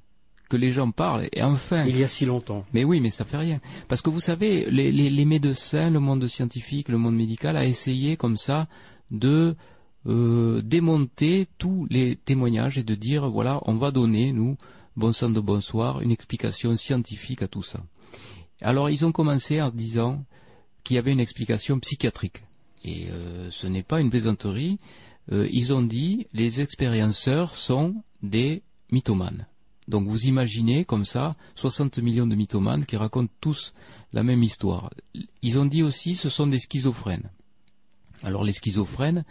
que 0.49 0.57
les 0.57 0.71
gens 0.71 0.91
parlent, 0.91 1.27
et 1.33 1.41
enfin... 1.41 1.85
Il 1.85 1.97
y 1.97 2.03
a 2.03 2.07
si 2.07 2.25
longtemps. 2.25 2.63
Mais 2.73 2.83
oui, 2.83 2.99
mais 3.01 3.09
ça 3.09 3.25
fait 3.25 3.37
rien. 3.37 3.59
Parce 3.87 4.01
que 4.03 4.09
vous 4.11 4.19
savez, 4.21 4.67
les, 4.69 4.91
les, 4.91 5.09
les 5.09 5.25
médecins, 5.25 5.89
le 5.89 5.99
monde 5.99 6.27
scientifique, 6.27 6.89
le 6.89 6.97
monde 6.99 7.15
médical 7.15 7.57
a 7.57 7.65
essayé 7.65 8.17
comme 8.17 8.37
ça 8.37 8.67
de 9.09 9.55
euh, 10.07 10.61
démonter 10.61 11.47
tous 11.57 11.87
les 11.89 12.15
témoignages 12.15 12.77
et 12.77 12.83
de 12.83 12.95
dire, 12.95 13.29
voilà, 13.29 13.59
on 13.65 13.75
va 13.75 13.91
donner, 13.91 14.31
nous, 14.31 14.57
bon 14.95 15.13
sang 15.13 15.29
de 15.29 15.39
bonsoir, 15.39 16.01
une 16.01 16.11
explication 16.11 16.75
scientifique 16.77 17.41
à 17.41 17.47
tout 17.47 17.63
ça. 17.63 17.83
Alors 18.61 18.89
ils 18.89 19.05
ont 19.05 19.11
commencé 19.11 19.61
en 19.61 19.71
disant 19.71 20.23
qu'il 20.83 20.95
y 20.95 20.99
avait 20.99 21.11
une 21.11 21.19
explication 21.19 21.79
psychiatrique. 21.79 22.43
Et 22.83 23.07
euh, 23.09 23.49
ce 23.51 23.67
n'est 23.67 23.83
pas 23.83 23.99
une 23.99 24.09
plaisanterie. 24.09 24.77
Euh, 25.31 25.47
ils 25.51 25.73
ont 25.73 25.81
dit, 25.81 26.27
les 26.33 26.61
expérienceurs 26.61 27.55
sont 27.55 28.03
des 28.21 28.63
mythomanes. 28.91 29.47
Donc 29.87 30.07
vous 30.07 30.25
imaginez 30.25 30.85
comme 30.85 31.05
ça 31.05 31.31
60 31.55 31.97
millions 31.99 32.27
de 32.27 32.35
mythomanes 32.35 32.85
qui 32.85 32.95
racontent 32.95 33.33
tous 33.41 33.73
la 34.13 34.23
même 34.23 34.43
histoire. 34.43 34.91
Ils 35.41 35.59
ont 35.59 35.65
dit 35.65 35.83
aussi 35.83 36.15
ce 36.15 36.29
sont 36.29 36.47
des 36.47 36.59
schizophrènes. 36.59 37.29
Alors 38.21 38.43
les 38.43 38.53
schizophrènes, 38.53 39.23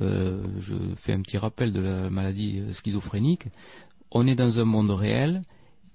euh, 0.00 0.42
je 0.58 0.74
fais 0.96 1.12
un 1.12 1.20
petit 1.20 1.36
rappel 1.36 1.72
de 1.72 1.80
la 1.80 2.08
maladie 2.08 2.60
euh, 2.60 2.72
schizophrénique, 2.72 3.48
on 4.10 4.26
est 4.26 4.34
dans 4.34 4.58
un 4.58 4.64
monde 4.64 4.90
réel 4.90 5.42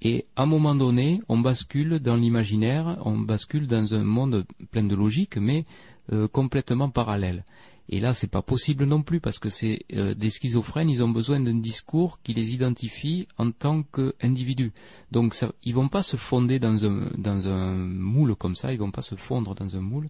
et 0.02 0.28
à 0.36 0.44
un 0.44 0.46
moment 0.46 0.76
donné 0.76 1.22
on 1.30 1.40
bascule 1.40 2.00
dans 2.00 2.16
l'imaginaire, 2.16 3.00
on 3.06 3.18
bascule 3.18 3.66
dans 3.66 3.96
un 3.96 4.04
monde 4.04 4.46
plein 4.70 4.84
de 4.84 4.96
logique 4.96 5.38
mais 5.38 5.66
euh, 6.14 6.28
complètement 6.28 6.90
parallèle. 6.90 7.44
Et 7.90 8.00
là, 8.02 8.14
c'est 8.14 8.30
pas 8.30 8.42
possible 8.42 8.84
non 8.84 9.02
plus 9.02 9.22
parce 9.22 9.40
que 9.40 9.50
c'est 9.50 9.86
des 9.90 10.30
schizophrènes. 10.30 10.90
Ils 10.90 11.02
ont 11.06 11.08
besoin 11.08 11.40
d'un 11.40 11.54
discours 11.54 12.20
qui 12.22 12.34
les 12.34 12.54
identifie 12.54 13.30
en 13.38 13.52
tant 13.52 13.82
qu'individus. 13.82 14.74
Donc, 15.14 15.34
ça, 15.34 15.54
ils 15.64 15.74
vont 15.74 15.88
pas 15.88 16.04
se 16.04 16.18
fonder 16.18 16.60
dans 16.60 16.84
un 16.84 17.76
moule 17.76 18.36
comme 18.36 18.58
ça. 18.58 18.74
Ils 18.74 18.80
vont 18.80 18.92
pas 18.92 19.02
se 19.02 19.16
fondre 19.16 19.56
dans 19.56 19.74
un 19.78 19.80
moule. 19.80 20.10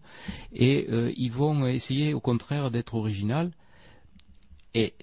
Et 0.56 0.88
ils 1.18 1.32
vont 1.32 1.68
essayer, 1.68 2.16
au 2.16 2.20
contraire, 2.20 2.72
d'être 2.72 2.96
original. 2.96 3.52
Et 4.78 4.94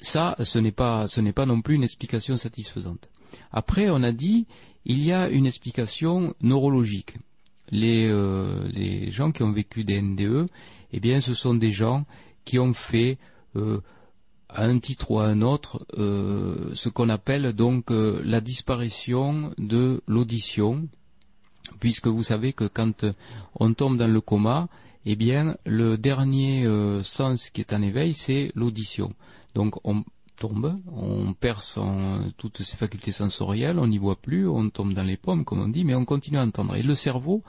ça, 0.00 0.36
ce 0.44 0.58
n'est 0.58 0.70
pas 0.70 1.08
ce 1.08 1.22
n'est 1.22 1.32
pas 1.32 1.46
non 1.46 1.62
plus 1.62 1.76
une 1.76 1.82
explication 1.82 2.36
satisfaisante. 2.36 3.08
Après, 3.52 3.88
on 3.88 4.02
a 4.02 4.12
dit 4.12 4.46
il 4.84 5.02
y 5.02 5.12
a 5.12 5.30
une 5.30 5.46
explication 5.46 6.34
neurologique. 6.42 7.16
Les 7.70 8.06
euh, 8.06 8.68
les 8.68 9.10
gens 9.10 9.32
qui 9.32 9.42
ont 9.42 9.52
vécu 9.52 9.82
des 9.82 10.02
NDE 10.02 10.46
eh 10.92 11.00
bien, 11.00 11.22
ce 11.22 11.32
sont 11.32 11.54
des 11.54 11.72
gens 11.72 12.04
qui 12.44 12.58
ont 12.58 12.74
fait, 12.74 13.16
euh, 13.56 13.80
à 14.50 14.64
un 14.64 14.78
titre 14.78 15.10
ou 15.10 15.20
à 15.20 15.24
un 15.24 15.40
autre, 15.40 15.86
euh, 15.98 16.70
ce 16.74 16.90
qu'on 16.90 17.08
appelle 17.08 17.54
donc 17.54 17.86
la 17.90 18.42
disparition 18.42 19.54
de 19.56 20.02
l'audition, 20.06 20.86
puisque 21.80 22.08
vous 22.08 22.22
savez 22.22 22.52
que 22.52 22.66
quand 22.66 23.06
on 23.58 23.72
tombe 23.72 23.96
dans 23.96 24.06
le 24.06 24.20
coma, 24.20 24.68
eh 25.06 25.16
bien, 25.16 25.56
le 25.66 25.98
dernier 25.98 26.64
euh, 26.64 27.02
sens 27.02 27.50
qui 27.50 27.60
est 27.60 27.72
en 27.72 27.82
éveil, 27.82 28.14
c'est 28.14 28.52
l'audition. 28.54 29.10
Donc, 29.54 29.76
on 29.84 30.04
tombe, 30.36 30.74
on 30.92 31.32
perd 31.34 31.60
toutes 32.36 32.62
ses 32.62 32.76
facultés 32.76 33.12
sensorielles, 33.12 33.78
on 33.78 33.86
n'y 33.86 33.98
voit 33.98 34.16
plus, 34.16 34.48
on 34.48 34.68
tombe 34.70 34.92
dans 34.92 35.04
les 35.04 35.16
pommes, 35.16 35.44
comme 35.44 35.60
on 35.60 35.68
dit, 35.68 35.84
mais 35.84 35.94
on 35.94 36.04
continue 36.04 36.38
à 36.38 36.42
entendre. 36.42 36.74
Et 36.76 36.82
le 36.82 36.94
cerveau 36.94 37.42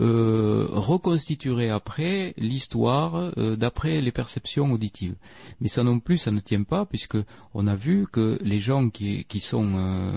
euh, 0.00 0.66
reconstituerait 0.70 1.70
après 1.70 2.34
l'histoire 2.36 3.32
euh, 3.36 3.56
d'après 3.56 4.00
les 4.00 4.12
perceptions 4.12 4.70
auditives. 4.72 5.16
Mais 5.60 5.68
ça 5.68 5.82
non 5.82 5.98
plus, 5.98 6.18
ça 6.18 6.30
ne 6.30 6.38
tient 6.40 6.62
pas, 6.62 6.86
puisque 6.86 7.16
on 7.54 7.66
a 7.66 7.74
vu 7.74 8.06
que 8.12 8.38
les 8.42 8.60
gens 8.60 8.90
qui, 8.90 9.26
euh, 9.54 10.12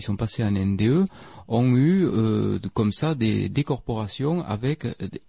sont 0.00 0.16
passés 0.16 0.44
en 0.44 0.50
NDE 0.50 1.06
ont 1.48 1.76
eu 1.76 2.06
comme 2.74 2.92
ça 2.92 3.14
des 3.14 3.48
décorporations 3.48 4.44
avec 4.44 4.86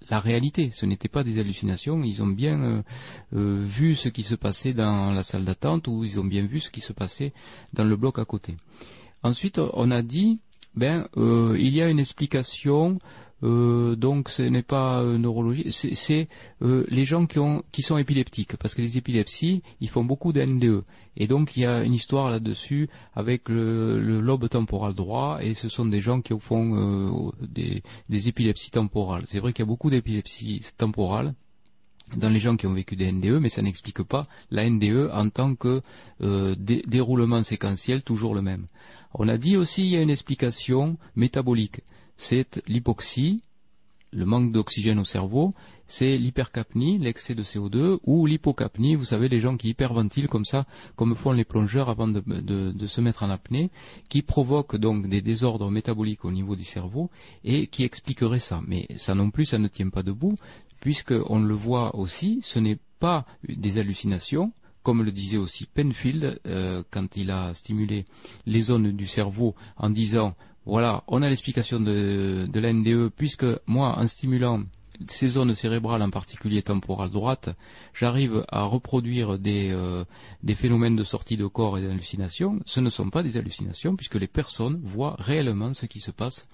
la 0.10 0.20
réalité. 0.20 0.72
Ce 0.74 0.86
n'était 0.86 1.08
pas 1.08 1.24
des 1.24 1.40
hallucinations. 1.40 2.04
Ils 2.04 2.24
ont 2.24 2.28
bien 2.28 2.84
vu 3.32 3.96
ce 3.96 4.10
qui 4.10 4.24
se 4.24 4.36
passait 4.36 4.74
dans 4.74 5.12
la 5.12 5.24
salle 5.24 5.46
d'attente 5.46 5.88
ou 5.88 6.04
ils 6.04 6.20
ont 6.20 6.26
bien 6.26 6.46
vu 6.46 6.60
ce 6.60 6.72
qui 6.72 6.82
se 6.82 6.92
passait 6.92 7.34
dans 7.74 7.84
le 7.84 7.96
bloc 7.96 8.18
à 8.20 8.26
côté. 8.26 8.56
Ensuite, 9.22 9.60
on 9.74 9.92
a 9.92 10.02
dit, 10.02 10.42
ben, 10.76 11.08
il 11.16 11.76
y 11.76 11.82
a 11.82 11.90
une 11.90 12.00
explication. 12.00 13.00
Euh, 13.44 13.96
donc, 13.96 14.30
ce 14.30 14.42
n'est 14.42 14.64
pas 14.64 15.02
euh, 15.02 15.18
neurologie, 15.18 15.72
c'est- 15.72 16.28
euh, 16.64 16.86
les 16.90 17.06
gens 17.06 17.26
qui 17.28 17.40
ont 17.40 17.64
qui 17.72 17.82
sont 17.84 17.98
épileptiques, 17.98 18.58
parce 18.58 18.74
que 18.76 18.82
les 18.82 18.98
épilepsies, 18.98 19.62
ils 19.80 19.90
font 19.90 20.04
beaucoup 20.04 20.34
de 20.34 20.42
NDE, 20.42 20.84
et 21.18 21.28
donc 21.28 21.56
il 21.56 21.62
y 21.62 21.66
a 21.66 21.84
une 21.84 21.94
histoire 21.94 22.32
là-dessus 22.32 22.90
avec 23.16 23.48
le, 23.50 24.00
le 24.00 24.20
lobe 24.22 24.50
temporal 24.50 24.94
droit, 24.96 25.38
et 25.42 25.54
ce 25.54 25.70
sont 25.70 25.86
des 25.86 26.02
gens 26.02 26.22
qui 26.22 26.34
font 26.40 26.76
euh, 26.78 27.32
des, 27.48 27.84
des 28.10 28.28
épilepsies 28.28 28.72
temporales. 28.72 29.24
C'est 29.28 29.40
vrai 29.40 29.54
qu'il 29.54 29.64
y 29.64 29.68
a 29.68 29.72
beaucoup 29.74 29.90
d'épilepsies 29.92 30.62
temporales 30.78 31.34
dans 32.16 32.30
les 32.30 32.40
gens 32.40 32.56
qui 32.56 32.66
ont 32.68 32.74
vécu 32.74 32.96
des 32.96 33.12
NDE, 33.12 33.40
mais 33.42 33.50
ça 33.50 33.62
n'explique 33.62 34.02
pas 34.02 34.24
la 34.50 34.68
NDE 34.70 35.10
en 35.14 35.30
tant 35.30 35.56
que 35.56 35.82
euh, 36.22 36.56
dé- 36.58 36.84
déroulement 36.88 37.44
séquentiel 37.44 38.02
toujours 38.02 38.34
le 38.34 38.42
même. 38.42 38.66
On 39.14 39.28
a 39.28 39.38
dit 39.38 39.58
aussi 39.58 39.82
il 39.84 39.90
y 39.90 39.98
a 39.98 40.02
une 40.02 40.10
explication 40.10 40.98
métabolique. 41.18 41.82
C'est 42.18 42.62
l'hypoxie, 42.68 43.42
le 44.12 44.26
manque 44.26 44.52
d'oxygène 44.52 45.00
au 45.00 45.06
cerveau, 45.06 45.54
c'est 45.88 46.18
l'hypercapnie, 46.18 46.98
l'excès 46.98 47.34
de 47.36 47.44
CO2, 47.44 48.00
ou 48.04 48.26
l'hypocapnie, 48.26 48.96
vous 48.96 49.06
savez, 49.06 49.30
les 49.30 49.40
gens 49.40 49.56
qui 49.56 49.70
hyperventilent 49.70 50.28
comme 50.28 50.46
ça, 50.46 50.66
comme 50.96 51.16
font 51.16 51.32
les 51.32 51.46
plongeurs 51.46 51.90
avant 51.90 52.08
de, 52.08 52.86
se 52.86 53.02
mettre 53.02 53.24
en 53.24 53.30
apnée, 53.30 53.70
qui 54.10 54.22
provoquent 54.22 54.76
donc 54.76 55.08
des 55.08 55.22
désordres 55.22 55.72
métaboliques 55.72 56.26
au 56.26 56.32
niveau 56.32 56.56
du 56.56 56.64
cerveau, 56.64 57.10
et 57.44 57.68
qui 57.68 57.84
expliqueraient 57.84 58.40
ça. 58.40 58.62
Mais 58.68 58.88
ça 58.98 59.16
non 59.16 59.32
plus, 59.32 59.46
ça 59.46 59.60
ne 59.60 59.68
tient 59.68 59.90
pas 59.90 60.04
debout, 60.04 60.36
puisqu'on 60.82 61.40
le 61.40 61.54
voit 61.54 61.96
aussi, 61.96 62.42
ce 62.44 62.60
n'est 62.60 62.80
pas 63.00 63.26
des 63.48 63.78
hallucinations, 63.78 64.52
comme 64.84 65.04
le 65.04 65.12
disait 65.12 65.38
aussi 65.38 65.66
Penfield 65.66 66.40
euh, 66.48 66.82
quand 66.90 67.18
il 67.18 67.30
a 67.30 67.54
stimulé 67.54 68.06
les 68.46 68.62
zones 68.62 68.94
du 68.94 69.06
cerveau 69.06 69.54
en 69.76 69.90
disant 69.90 70.34
voilà, 70.68 71.04
on 71.08 71.22
a 71.22 71.30
l'explication 71.30 71.80
de, 71.80 72.46
de 72.46 72.60
NDE, 72.60 73.10
puisque 73.16 73.46
moi, 73.68 73.98
en 73.98 74.08
stimulant 74.08 74.64
ces 75.10 75.30
zones 75.30 75.56
cérébrales, 75.56 76.02
en 76.02 76.10
particulier 76.10 76.62
temporales 76.62 77.12
droites, 77.12 77.50
j'arrive 77.94 78.44
à 78.50 78.64
reproduire 78.64 79.38
des, 79.40 79.70
euh, 79.72 80.04
des 80.44 80.56
phénomènes 80.56 80.96
de 80.96 81.04
sortie 81.04 81.38
de 81.38 81.46
corps 81.46 81.78
et 81.78 81.82
d'hallucination, 81.82 82.60
ce 82.66 82.80
ne 82.80 82.90
sont 82.90 83.10
pas 83.10 83.24
des 83.24 83.38
hallucinations 83.38 83.96
puisque 83.96 84.16
les 84.16 84.28
personnes 84.28 84.82
voient 84.84 85.16
réellement 85.20 85.74
ce 85.74 85.86
qui 85.86 86.00
se 86.00 86.12
passe 86.12 86.48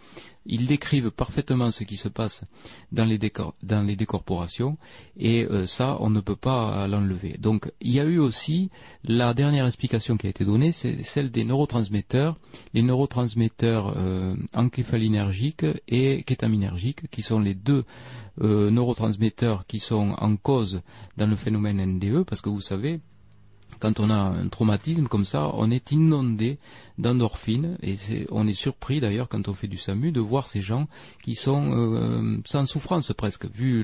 ils 0.45 0.65
décrivent 0.65 1.11
parfaitement 1.11 1.71
ce 1.71 1.83
qui 1.83 1.97
se 1.97 2.09
passe 2.09 2.43
dans 2.91 3.05
les, 3.05 3.17
décorporations 3.17 4.77
et 5.17 5.45
euh, 5.45 5.65
ça, 5.65 5.97
on 5.99 6.09
ne 6.09 6.19
peut 6.19 6.35
pas 6.35 6.87
l'enlever. 6.87 7.37
Donc, 7.39 7.71
il 7.81 7.91
y 7.91 7.99
a 7.99 8.05
eu 8.05 8.19
aussi 8.19 8.69
la 9.03 9.33
dernière 9.33 9.65
explication 9.65 10.17
qui 10.17 10.27
a 10.27 10.29
été 10.29 10.45
donnée, 10.45 10.71
c'est 10.71 11.03
celle 11.03 11.31
des 11.31 11.43
neurotransmetteurs, 11.43 12.37
les 12.73 12.81
neurotransmetteurs 12.81 13.93
euh, 13.97 14.35
encéphalinergiques 14.53 15.65
et 15.87 16.23
kétaminergiques, 16.23 17.09
qui 17.09 17.21
sont 17.21 17.39
les 17.39 17.53
deux 17.53 17.85
euh, 18.41 18.69
neurotransmetteurs 18.69 19.65
qui 19.65 19.79
sont 19.79 20.15
en 20.17 20.35
cause 20.35 20.81
dans 21.17 21.27
le 21.27 21.35
phénomène 21.35 21.83
NDE, 21.83 22.23
parce 22.23 22.41
que 22.41 22.49
vous 22.49 22.61
savez, 22.61 22.99
quand 23.83 23.99
on 23.99 24.09
a 24.09 24.15
un 24.15 24.47
traumatisme 24.47 25.07
comme 25.07 25.25
ça, 25.25 25.51
on 25.55 25.69
est 25.69 25.91
inondé 25.91 26.57
d'endorphines 26.97 27.77
et 27.83 27.97
on 28.31 28.47
est 28.47 28.53
surpris 28.53 29.01
d'ailleurs 29.01 29.27
quand 29.27 29.49
on 29.49 29.53
fait 29.53 29.67
du 29.67 29.75
SAMU 29.75 30.13
de 30.13 30.21
voir 30.21 30.47
ces 30.47 30.61
gens 30.61 30.87
qui 31.21 31.35
sont 31.35 31.73
euh, 31.73 32.37
sans 32.45 32.65
souffrance 32.65 33.11
presque, 33.11 33.45
vu 33.53 33.83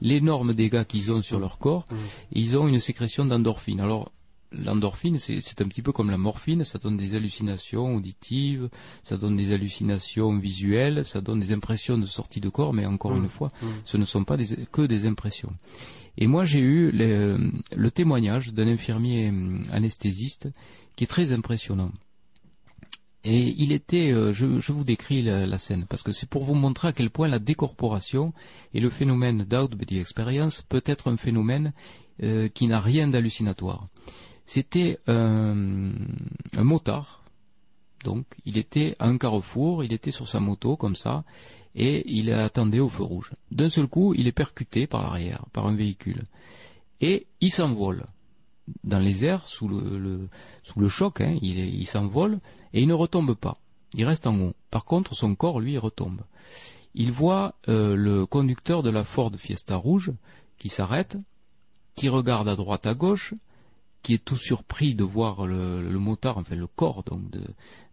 l'énorme 0.00 0.48
les, 0.50 0.54
dégâts 0.54 0.84
qu'ils 0.84 1.10
ont 1.10 1.22
sur 1.22 1.40
leur 1.40 1.58
corps, 1.58 1.86
mmh. 1.90 1.96
ils 2.34 2.56
ont 2.56 2.68
une 2.68 2.78
sécrétion 2.78 3.24
d'endorphines. 3.24 3.80
Alors 3.80 4.12
l'endorphine, 4.52 5.18
c'est 5.18 5.60
un 5.60 5.66
petit 5.66 5.82
peu 5.82 5.90
comme 5.90 6.12
la 6.12 6.18
morphine, 6.18 6.62
ça 6.62 6.78
donne 6.78 6.96
des 6.96 7.16
hallucinations 7.16 7.96
auditives, 7.96 8.68
ça 9.02 9.16
donne 9.16 9.34
des 9.34 9.52
hallucinations 9.52 10.38
visuelles, 10.38 11.04
ça 11.04 11.20
donne 11.20 11.40
des 11.40 11.52
impressions 11.52 11.98
de 11.98 12.06
sortie 12.06 12.40
de 12.40 12.48
corps, 12.48 12.72
mais 12.72 12.86
encore 12.86 13.10
mmh. 13.10 13.24
une 13.24 13.28
fois, 13.28 13.48
mmh. 13.60 13.66
ce 13.86 13.96
ne 13.96 14.04
sont 14.04 14.22
pas 14.22 14.36
que 14.70 14.82
des 14.82 15.06
impressions. 15.08 15.50
Et 16.16 16.26
moi, 16.26 16.44
j'ai 16.44 16.60
eu 16.60 16.90
le, 16.92 17.90
témoignage 17.90 18.52
d'un 18.52 18.68
infirmier 18.68 19.30
euh, 19.30 19.58
anesthésiste 19.72 20.48
qui 20.96 21.04
est 21.04 21.08
très 21.08 21.32
impressionnant. 21.32 21.92
Et 23.24 23.54
il 23.58 23.72
était, 23.72 24.12
euh, 24.12 24.32
je, 24.32 24.44
vous 24.44 24.84
décris 24.84 25.22
la, 25.22 25.58
scène, 25.58 25.86
parce 25.88 26.02
que 26.02 26.12
c'est 26.12 26.28
pour 26.28 26.44
vous 26.44 26.54
montrer 26.54 26.88
à 26.88 26.92
quel 26.92 27.10
point 27.10 27.26
la 27.26 27.38
décorporation 27.38 28.32
et 28.74 28.80
le 28.80 28.90
phénomène 28.90 29.44
d'out-body 29.44 29.98
experience 29.98 30.62
peut 30.62 30.82
être 30.84 31.10
un 31.10 31.16
phénomène 31.16 31.72
euh, 32.22 32.48
qui 32.48 32.66
n'a 32.66 32.80
rien 32.80 33.08
d'hallucinatoire. 33.08 33.86
C'était 34.46 34.98
un 35.06 35.94
motard, 36.58 37.24
donc 38.04 38.26
il 38.44 38.58
était 38.58 38.94
à 38.98 39.08
un 39.08 39.16
carrefour, 39.16 39.82
il 39.82 39.94
était 39.94 40.10
sur 40.10 40.28
sa 40.28 40.38
moto 40.38 40.76
comme 40.76 40.96
ça, 40.96 41.24
et 41.74 42.04
il 42.10 42.32
attendait 42.32 42.80
au 42.80 42.88
feu 42.88 43.02
rouge. 43.02 43.32
D'un 43.50 43.70
seul 43.70 43.86
coup, 43.86 44.14
il 44.14 44.26
est 44.26 44.32
percuté 44.32 44.86
par 44.86 45.02
l'arrière, 45.02 45.44
par 45.52 45.66
un 45.66 45.74
véhicule. 45.74 46.22
Et 47.00 47.26
il 47.40 47.50
s'envole 47.50 48.04
dans 48.82 48.98
les 48.98 49.24
airs 49.24 49.46
sous 49.46 49.68
le, 49.68 50.28
sous 50.62 50.80
le 50.80 50.88
choc, 50.88 51.20
hein, 51.20 51.36
il, 51.42 51.86
s'envole 51.86 52.38
et 52.72 52.80
il 52.80 52.88
ne 52.88 52.94
retombe 52.94 53.34
pas. 53.34 53.54
Il 53.94 54.04
reste 54.04 54.26
en 54.26 54.38
haut. 54.38 54.54
Par 54.70 54.84
contre, 54.84 55.14
son 55.14 55.34
corps, 55.34 55.60
lui, 55.60 55.78
retombe. 55.78 56.22
Il 56.94 57.12
voit 57.12 57.54
euh, 57.68 57.94
le 57.94 58.26
conducteur 58.26 58.82
de 58.82 58.90
la 58.90 59.04
Ford 59.04 59.32
Fiesta 59.36 59.76
rouge 59.76 60.12
qui 60.58 60.68
s'arrête, 60.68 61.16
qui 61.94 62.08
regarde 62.08 62.48
à 62.48 62.56
droite 62.56 62.86
à 62.86 62.94
gauche, 62.94 63.34
qui 64.04 64.12
est 64.12 64.24
tout 64.24 64.36
surpris 64.36 64.94
de 64.94 65.02
voir 65.02 65.46
le, 65.46 65.98
motard, 65.98 66.36
enfin 66.36 66.54
le 66.54 66.66
corps 66.66 67.02
donc 67.04 67.30
de, 67.30 67.40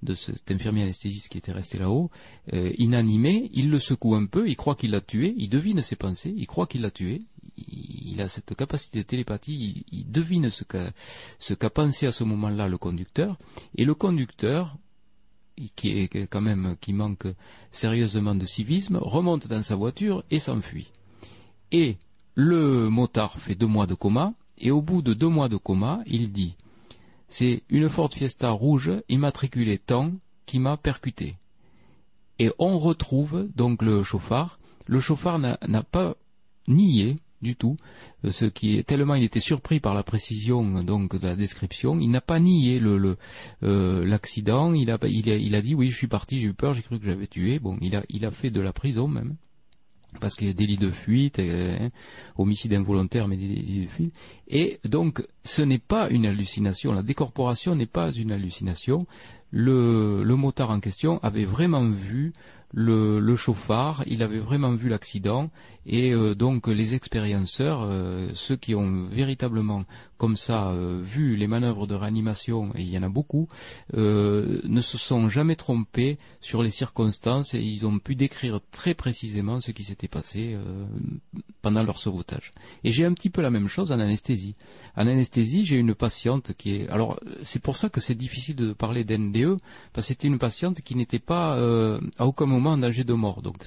de 0.04 0.14
cet 0.14 0.52
infirmier 0.52 0.84
anesthésiste 0.84 1.30
qui 1.30 1.38
était 1.38 1.54
resté 1.54 1.80
là-haut, 1.80 2.12
euh, 2.52 2.70
inanimé, 2.78 3.50
il 3.54 3.70
le 3.70 3.80
secoue 3.80 4.16
un 4.16 4.26
peu, 4.26 4.50
il 4.50 4.58
croit 4.58 4.76
qu'il 4.76 4.92
l'a 4.92 5.00
tué, 5.00 5.34
il 5.38 5.48
devine 5.48 5.82
ses 5.82 5.96
pensées, 5.96 6.34
il 6.36 6.46
croit 6.48 6.68
qu'il 6.68 6.82
l'a 6.82 6.92
tué, 6.92 7.20
il, 7.58 8.22
a 8.22 8.28
cette 8.28 8.54
capacité 8.56 9.00
de 9.00 9.04
télépathie, 9.04 9.86
il, 9.90 10.12
devine 10.12 10.50
ce 10.50 10.66
qu'a 10.66 10.92
ce 11.40 11.54
qu'a 11.54 11.70
pensé 11.70 12.08
à 12.08 12.12
ce 12.12 12.26
moment-là 12.26 12.68
le 12.68 12.78
conducteur, 12.78 13.38
et 13.78 13.86
le 13.86 13.96
conducteur, 13.96 14.76
qui 15.78 15.92
est 15.92 16.28
quand 16.28 16.42
même 16.42 16.76
qui 16.82 16.92
manque 16.92 17.28
sérieusement 17.72 18.36
de 18.36 18.46
civisme, 18.46 18.98
remonte 18.98 19.48
dans 19.48 19.64
sa 19.64 19.76
voiture 19.76 20.26
et 20.30 20.40
s'enfuit. 20.40 20.92
Et 21.72 21.98
le 22.36 22.90
motard 22.90 23.40
fait 23.40 23.56
deux 23.56 23.68
mois 23.68 23.88
de 23.88 23.94
coma, 23.94 24.34
et 24.62 24.72
au 24.72 24.82
bout 24.82 25.02
de 25.02 25.14
deux 25.14 25.28
mois 25.28 25.50
de 25.50 25.58
coma, 25.58 26.02
il 26.06 26.32
dit 26.32 26.56
C'est 27.28 27.64
une 27.70 27.90
Ford 27.90 28.14
Fiesta 28.14 28.52
rouge 28.52 28.92
immatriculée 29.10 29.80
tant 29.80 30.14
qui 30.46 30.60
m'a 30.60 30.78
percuté. 30.78 31.34
Et 32.40 32.52
on 32.60 32.80
retrouve 32.80 33.50
donc 33.56 33.82
le 33.82 34.04
chauffard. 34.04 34.60
Le 34.86 35.00
chauffard 35.00 35.40
n'a 35.40 35.84
pas 35.84 36.16
nié 36.68 37.16
du 37.42 37.56
tout, 37.56 37.76
euh, 38.24 38.32
ce 38.32 38.46
qui 38.46 38.78
est 38.78 38.84
tellement 38.84 39.16
il 39.16 39.24
était 39.24 39.40
surpris 39.40 39.80
par 39.80 39.96
la 39.96 40.04
précision 40.04 40.84
donc 40.84 41.20
de 41.20 41.28
la 41.28 41.36
description, 41.36 42.00
il 42.00 42.12
n'a 42.12 42.22
pas 42.22 42.40
nié 42.40 42.80
euh, 42.80 44.06
l'accident, 44.06 44.74
il 44.74 44.92
a, 44.92 44.98
dit 45.00 45.74
oui 45.74 45.90
je 45.90 45.96
suis 45.96 46.08
parti, 46.08 46.40
j'ai 46.40 46.48
eu 46.48 46.54
peur, 46.54 46.76
j'ai 46.76 46.84
cru 46.84 47.00
que 47.00 47.06
j'avais 47.06 47.26
tué, 47.26 47.58
bon 47.58 47.80
il 47.82 48.26
a 48.26 48.32
fait 48.32 48.52
de 48.52 48.62
la 48.62 48.74
prison 48.74 49.08
même 49.08 49.38
parce 50.20 50.36
qu'il 50.36 50.48
y 50.48 50.50
a 50.52 50.54
délit 50.54 50.78
de 50.78 50.90
fuite, 50.90 51.40
hein, 51.40 51.88
homicide 52.38 52.74
involontaire, 52.74 53.28
mais 53.28 53.38
délit 53.38 53.86
de 53.86 53.90
fuite. 53.90 54.16
Et 54.48 54.80
donc, 54.84 55.26
ce 55.44 55.62
n'est 55.62 55.80
pas 55.80 56.10
une 56.10 56.26
hallucination. 56.26 56.92
La 56.92 57.04
décorporation 57.04 57.76
n'est 57.76 57.86
pas 57.86 58.12
une 58.12 58.32
hallucination. 58.32 59.06
Le, 59.52 60.24
le 60.24 60.36
motard 60.36 60.72
en 60.72 60.80
question 60.80 61.20
avait 61.24 61.46
vraiment 61.46 61.90
vu 61.90 62.34
le, 62.74 63.36
chauffard, 63.36 64.04
il 64.08 64.24
avait 64.24 64.40
vraiment 64.40 64.72
vu 64.72 64.90
l'accident 64.90 65.50
et 65.86 66.12
euh, 66.14 66.36
donc 66.36 66.68
les 66.68 66.96
expérienceurs, 66.96 67.82
euh, 67.84 68.30
ceux 68.34 68.56
qui 68.56 68.76
ont 68.76 69.08
véritablement 69.10 69.84
comme 70.22 70.38
ça 70.38 70.70
euh, 70.70 71.02
vu 71.04 71.36
les 71.36 71.48
manœuvres 71.48 71.88
de 71.88 71.96
réanimation, 71.96 72.70
et 72.76 72.84
il 72.84 72.92
y 72.92 72.98
en 73.00 73.02
a 73.02 73.10
beaucoup, 73.10 73.48
ne 73.94 74.82
se 74.82 74.98
sont 75.00 75.30
jamais 75.30 75.56
trompés 75.56 76.18
sur 76.42 76.62
les 76.62 76.70
circonstances 76.70 77.56
et 77.56 77.60
ils 77.60 77.88
ont 77.88 77.98
pu 77.98 78.14
décrire 78.16 78.60
très 78.70 78.94
précisément 78.94 79.62
ce 79.62 79.72
qui 79.72 79.84
s'était 79.84 80.08
passé 80.08 80.56
pendant 81.64 81.84
leur 81.84 81.98
sauvetage. 81.98 82.52
Et 82.84 82.92
j'ai 82.92 83.04
un 83.06 83.14
petit 83.14 83.32
peu 83.32 83.42
la 83.42 83.50
même 83.50 83.68
chose 83.68 83.92
en 83.92 84.00
anesthésie. 84.00 84.56
En 84.96 85.08
anesthésie, 85.08 85.66
j'ai 85.66 85.78
une 85.78 85.96
patiente 85.96 86.54
qui 86.54 86.76
est... 86.76 86.90
Alors 86.90 87.20
c'est 87.42 87.62
pour 87.62 87.76
ça 87.78 87.90
que 87.90 88.00
c'est 88.00 88.16
difficile 88.16 88.56
de 88.56 88.74
parler 88.74 89.04
d'NDE, 89.04 89.58
parce 89.92 90.08
que 90.08 90.14
c'était 90.14 90.28
une 90.28 90.38
patiente 90.38 90.82
qui 90.82 90.96
n'était 90.96 91.20
pas 91.20 91.58
à 92.18 92.26
aucun 92.28 92.46
moment 92.46 92.72
en 92.72 92.78
danger 92.78 93.04
de 93.04 93.14
mort. 93.14 93.42
Donc 93.42 93.66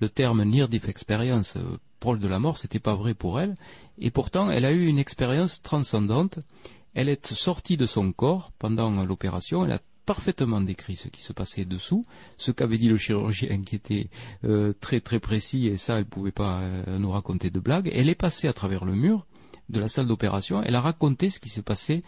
le 0.00 0.08
terme 0.08 0.42
near 0.42 0.68
death 0.68 0.88
experience 0.88 1.56
euh, 1.56 1.78
proche 2.02 2.18
de 2.18 2.26
la 2.26 2.40
mort, 2.40 2.58
c'était 2.58 2.80
pas 2.80 2.96
vrai 2.96 3.14
pour 3.14 3.38
elle. 3.38 3.54
Et 3.98 4.10
pourtant, 4.10 4.50
elle 4.50 4.64
a 4.64 4.72
eu 4.72 4.86
une 4.86 4.98
expérience 4.98 5.62
transcendante. 5.62 6.40
Elle 6.94 7.08
est 7.08 7.32
sortie 7.32 7.76
de 7.76 7.86
son 7.86 8.10
corps 8.12 8.50
pendant 8.58 8.90
l'opération. 9.04 9.64
Elle 9.64 9.70
a 9.70 9.78
parfaitement 10.04 10.60
décrit 10.60 10.96
ce 10.96 11.06
qui 11.06 11.22
se 11.22 11.32
passait 11.32 11.64
dessous, 11.64 12.04
ce 12.38 12.50
qu'avait 12.50 12.76
dit 12.76 12.88
le 12.88 12.98
chirurgien 12.98 13.62
qui 13.66 13.76
était 13.76 14.10
euh, 14.44 14.72
très 14.80 15.00
très 15.00 15.20
précis 15.20 15.68
et 15.68 15.76
ça 15.76 15.98
elle 15.98 16.06
pouvait 16.06 16.32
pas 16.32 16.58
euh, 16.58 16.98
nous 16.98 17.12
raconter 17.12 17.50
de 17.50 17.60
blagues. 17.60 17.88
Elle 17.94 18.08
est 18.08 18.16
passée 18.16 18.48
à 18.48 18.52
travers 18.52 18.84
le 18.84 18.94
mur 18.94 19.24
de 19.68 19.78
la 19.78 19.88
salle 19.88 20.08
d'opération. 20.08 20.60
Elle 20.64 20.74
a 20.74 20.80
raconté 20.80 21.30
ce 21.30 21.38
qui 21.38 21.50
s'est 21.50 21.62
passé 21.62 22.02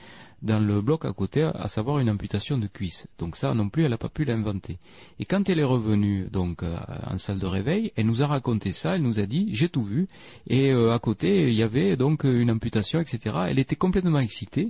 dans 0.44 0.60
le 0.60 0.82
bloc 0.82 1.06
à 1.06 1.12
côté, 1.12 1.42
à 1.42 1.68
savoir 1.68 1.98
une 1.98 2.10
amputation 2.10 2.58
de 2.58 2.66
cuisse. 2.66 3.06
Donc 3.18 3.36
ça 3.36 3.54
non 3.54 3.70
plus, 3.70 3.84
elle 3.84 3.90
n'a 3.90 3.98
pas 3.98 4.10
pu 4.10 4.24
l'inventer. 4.24 4.78
Et 5.18 5.24
quand 5.24 5.48
elle 5.48 5.58
est 5.58 5.64
revenue 5.64 6.28
donc 6.30 6.62
euh, 6.62 6.76
en 7.10 7.16
salle 7.16 7.38
de 7.38 7.46
réveil, 7.46 7.92
elle 7.96 8.06
nous 8.06 8.22
a 8.22 8.26
raconté 8.26 8.72
ça, 8.72 8.96
elle 8.96 9.02
nous 9.02 9.18
a 9.18 9.26
dit 9.26 9.48
j'ai 9.52 9.70
tout 9.70 9.82
vu. 9.82 10.06
Et 10.46 10.70
euh, 10.70 10.92
à 10.92 10.98
côté, 10.98 11.48
il 11.48 11.54
y 11.54 11.62
avait 11.62 11.96
donc 11.96 12.24
une 12.24 12.50
amputation, 12.50 13.00
etc. 13.00 13.36
Elle 13.48 13.58
était 13.58 13.76
complètement 13.76 14.18
excitée. 14.18 14.68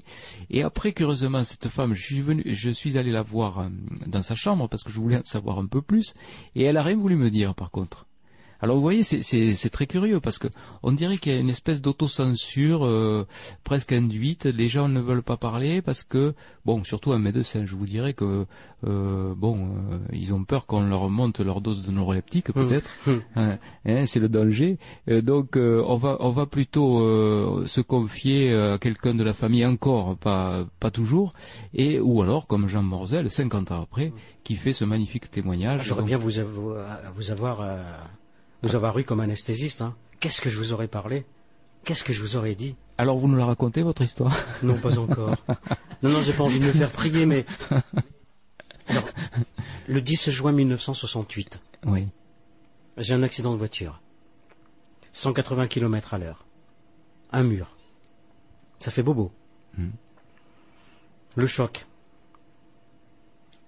Et 0.49 0.63
après, 0.63 0.93
curieusement, 0.93 1.43
cette 1.43 1.69
femme, 1.69 1.95
je 1.95 2.03
suis 2.03 2.21
venu, 2.21 2.43
je 2.47 2.71
suis 2.71 2.97
allé 2.97 3.11
la 3.11 3.23
voir 3.23 3.59
euh, 3.59 3.69
dans 4.07 4.23
sa 4.23 4.37
chambre 4.37 4.69
parce 4.69 4.85
que 4.85 4.93
je 4.93 5.01
voulais 5.01 5.19
en 5.19 5.25
savoir 5.25 5.59
un 5.59 5.67
peu 5.67 5.83
plus. 5.83 6.15
Et 6.55 6.63
elle 6.63 6.77
a 6.77 6.83
rien 6.83 6.97
voulu 6.97 7.17
me 7.17 7.31
dire 7.31 7.55
par 7.55 7.71
contre. 7.73 8.07
Alors 8.61 8.77
vous 8.77 8.83
voyez, 8.83 9.03
c'est 9.03 9.71
très 9.71 9.87
curieux 9.87 10.21
parce 10.21 10.39
que 10.39 10.49
on 10.83 10.93
dirait 10.93 11.19
qu'il 11.19 11.33
y 11.33 11.37
a 11.37 11.39
une 11.39 11.51
espèce 11.51 11.81
d'autocensure 11.81 12.85
euh, 12.85 13.27
presque 13.63 13.93
induite. 13.93 14.47
Les 14.47 14.69
gens 14.69 14.89
ne 14.89 15.01
veulent 15.01 15.23
pas 15.23 15.37
parler 15.37 15.83
parce 15.83 16.03
que, 16.03 16.35
bon, 16.65 16.85
surtout 16.85 17.13
un 17.13 17.19
médecin, 17.19 17.67
je 17.67 17.75
vous 17.75 17.87
dirais 17.87 18.15
que, 18.15 18.47
euh, 18.87 19.35
bon, 19.37 19.57
euh, 19.57 19.99
ils 20.13 20.33
ont 20.33 20.45
peur 20.45 20.67
qu'on 20.67 20.83
leur 20.83 21.11
monte 21.11 21.41
leur 21.41 21.61
dose 21.61 21.83
de 21.83 21.91
neuroleptique 21.91 22.49
hum, 22.55 22.67
peut-être. 22.67 22.91
Hum. 23.07 23.23
Hein, 23.37 23.59
hein, 23.87 24.07
c'est 24.07 24.21
le 24.21 24.29
danger. 24.29 24.79
donc 25.09 25.57
on 25.57 25.97
va 25.97 26.17
on 26.21 26.31
va 26.31 26.47
plutôt 26.47 27.67
se 27.67 27.81
confier 27.81 28.55
à 28.55 28.79
quelqu'un 28.79 29.15
de 29.15 29.25
la 29.25 29.35
famille 29.35 29.67
encore, 29.67 30.17
pas 30.17 30.65
pas 30.81 30.91
toujours, 30.91 31.33
et 31.75 32.01
ou 32.01 32.23
alors 32.23 32.47
comme 32.47 32.69
Jean 32.69 32.83
Morzel, 32.83 33.31
50 33.31 33.73
ans 33.73 33.83
après, 33.83 34.13
qui 34.43 34.57
fait 34.57 34.73
ce 34.73 34.85
magnifique 34.85 35.31
témoignage. 35.31 35.85
J'aurais 35.85 36.03
bien 36.03 36.19
vous, 36.19 36.31
vous 37.17 37.31
avoir 37.31 37.61
vous 38.65 38.75
avoir 38.75 38.99
eu 38.99 39.05
comme 39.05 39.21
anesthésiste, 39.21 39.83
hein. 39.83 39.95
Qu'est-ce 40.21 40.41
que 40.41 40.49
je 40.49 40.57
vous 40.59 40.73
aurais 40.73 40.89
parlé? 40.89 41.27
Qu'est-ce 41.85 42.03
que 42.03 42.15
je 42.15 42.21
vous 42.21 42.37
aurais 42.37 42.55
dit? 42.55 42.77
Alors 42.97 43.19
vous 43.19 43.29
nous 43.29 43.37
la 43.37 43.45
racontez, 43.45 43.83
votre 43.83 44.03
histoire? 44.03 44.35
Non, 44.63 44.79
pas 44.79 44.99
encore. 44.99 45.37
non, 46.03 46.11
non, 46.11 46.23
j'ai 46.23 46.33
pas 46.33 46.45
envie 46.45 46.61
de 46.61 46.67
me 46.67 46.73
faire 46.73 46.91
prier, 46.91 47.27
mais... 47.27 47.45
le 49.89 50.01
10 50.01 50.31
juin 50.31 50.53
1968. 50.53 51.61
Oui. 51.87 52.07
J'ai 52.97 53.15
un 53.15 53.23
accident 53.23 53.53
de 53.53 53.59
voiture. 53.59 54.01
180 55.13 55.69
km 55.69 56.15
à 56.15 56.19
l'heure. 56.19 56.47
Un 57.33 57.43
mur. 57.43 57.77
Ça 58.79 58.91
fait 58.91 59.03
bobo. 59.03 59.31
Hmm. 59.77 59.91
Le 61.37 61.47
choc. 61.47 61.85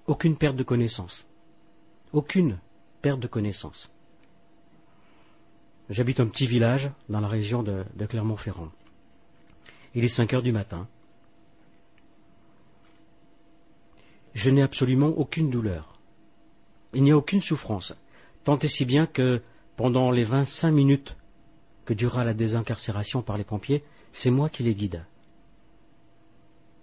Aucune 0.06 0.36
perte 0.36 0.56
de 0.56 0.62
connaissance. 0.62 1.26
Aucune 2.12 2.58
perte 3.02 3.20
de 3.20 3.26
connaissance. 3.26 3.90
J'habite 5.88 6.20
un 6.20 6.26
petit 6.26 6.46
village 6.46 6.90
dans 7.08 7.20
la 7.20 7.28
région 7.28 7.62
de, 7.62 7.84
de 7.94 8.06
Clermont-Ferrand. 8.06 8.70
Il 9.94 10.04
est 10.04 10.08
5 10.08 10.34
heures 10.34 10.42
du 10.42 10.52
matin. 10.52 10.88
Je 14.34 14.50
n'ai 14.50 14.62
absolument 14.62 15.08
aucune 15.08 15.48
douleur. 15.48 15.98
Il 16.92 17.02
n'y 17.02 17.12
a 17.12 17.16
aucune 17.16 17.40
souffrance. 17.40 17.94
Tant 18.44 18.58
et 18.58 18.68
si 18.68 18.84
bien 18.84 19.06
que 19.06 19.42
pendant 19.76 20.10
les 20.10 20.24
25 20.24 20.70
minutes 20.70 21.16
que 21.84 21.94
durera 21.94 22.24
la 22.24 22.34
désincarcération 22.34 23.22
par 23.22 23.38
les 23.38 23.44
pompiers, 23.44 23.84
c'est 24.12 24.30
moi 24.30 24.48
qui 24.48 24.62
les 24.62 24.74
guide. 24.74 25.04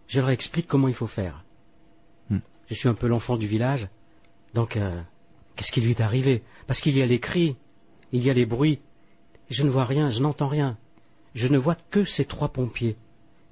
Je 0.08 0.20
leur 0.20 0.30
explique 0.30 0.68
comment 0.68 0.88
il 0.88 0.94
faut 0.94 1.08
faire. 1.08 1.44
Hmm. 2.30 2.40
Je 2.70 2.74
suis 2.74 2.88
un 2.88 2.94
peu 2.94 3.08
l'enfant 3.08 3.38
du 3.38 3.48
village, 3.48 3.88
donc 4.54 4.78
euh, 4.78 5.02
qu'est-ce 5.56 5.72
qui 5.72 5.82
lui 5.82 5.92
est 5.92 6.02
arrivé? 6.02 6.44
Parce 6.68 6.82
qu'il 6.82 6.98
y 6.98 7.02
a 7.02 7.06
les 7.06 7.20
cris, 7.20 7.58
il 8.12 8.24
y 8.24 8.30
a 8.30 8.34
les 8.34 8.46
bruits. 8.46 8.80
Je 9.50 9.64
ne 9.64 9.70
vois 9.70 9.86
rien, 9.86 10.10
je 10.10 10.22
n'entends 10.22 10.48
rien. 10.48 10.78
Je 11.36 11.48
ne 11.48 11.58
vois 11.58 11.78
que 11.90 12.04
ces 12.04 12.26
trois 12.26 12.50
pompiers 12.50 12.96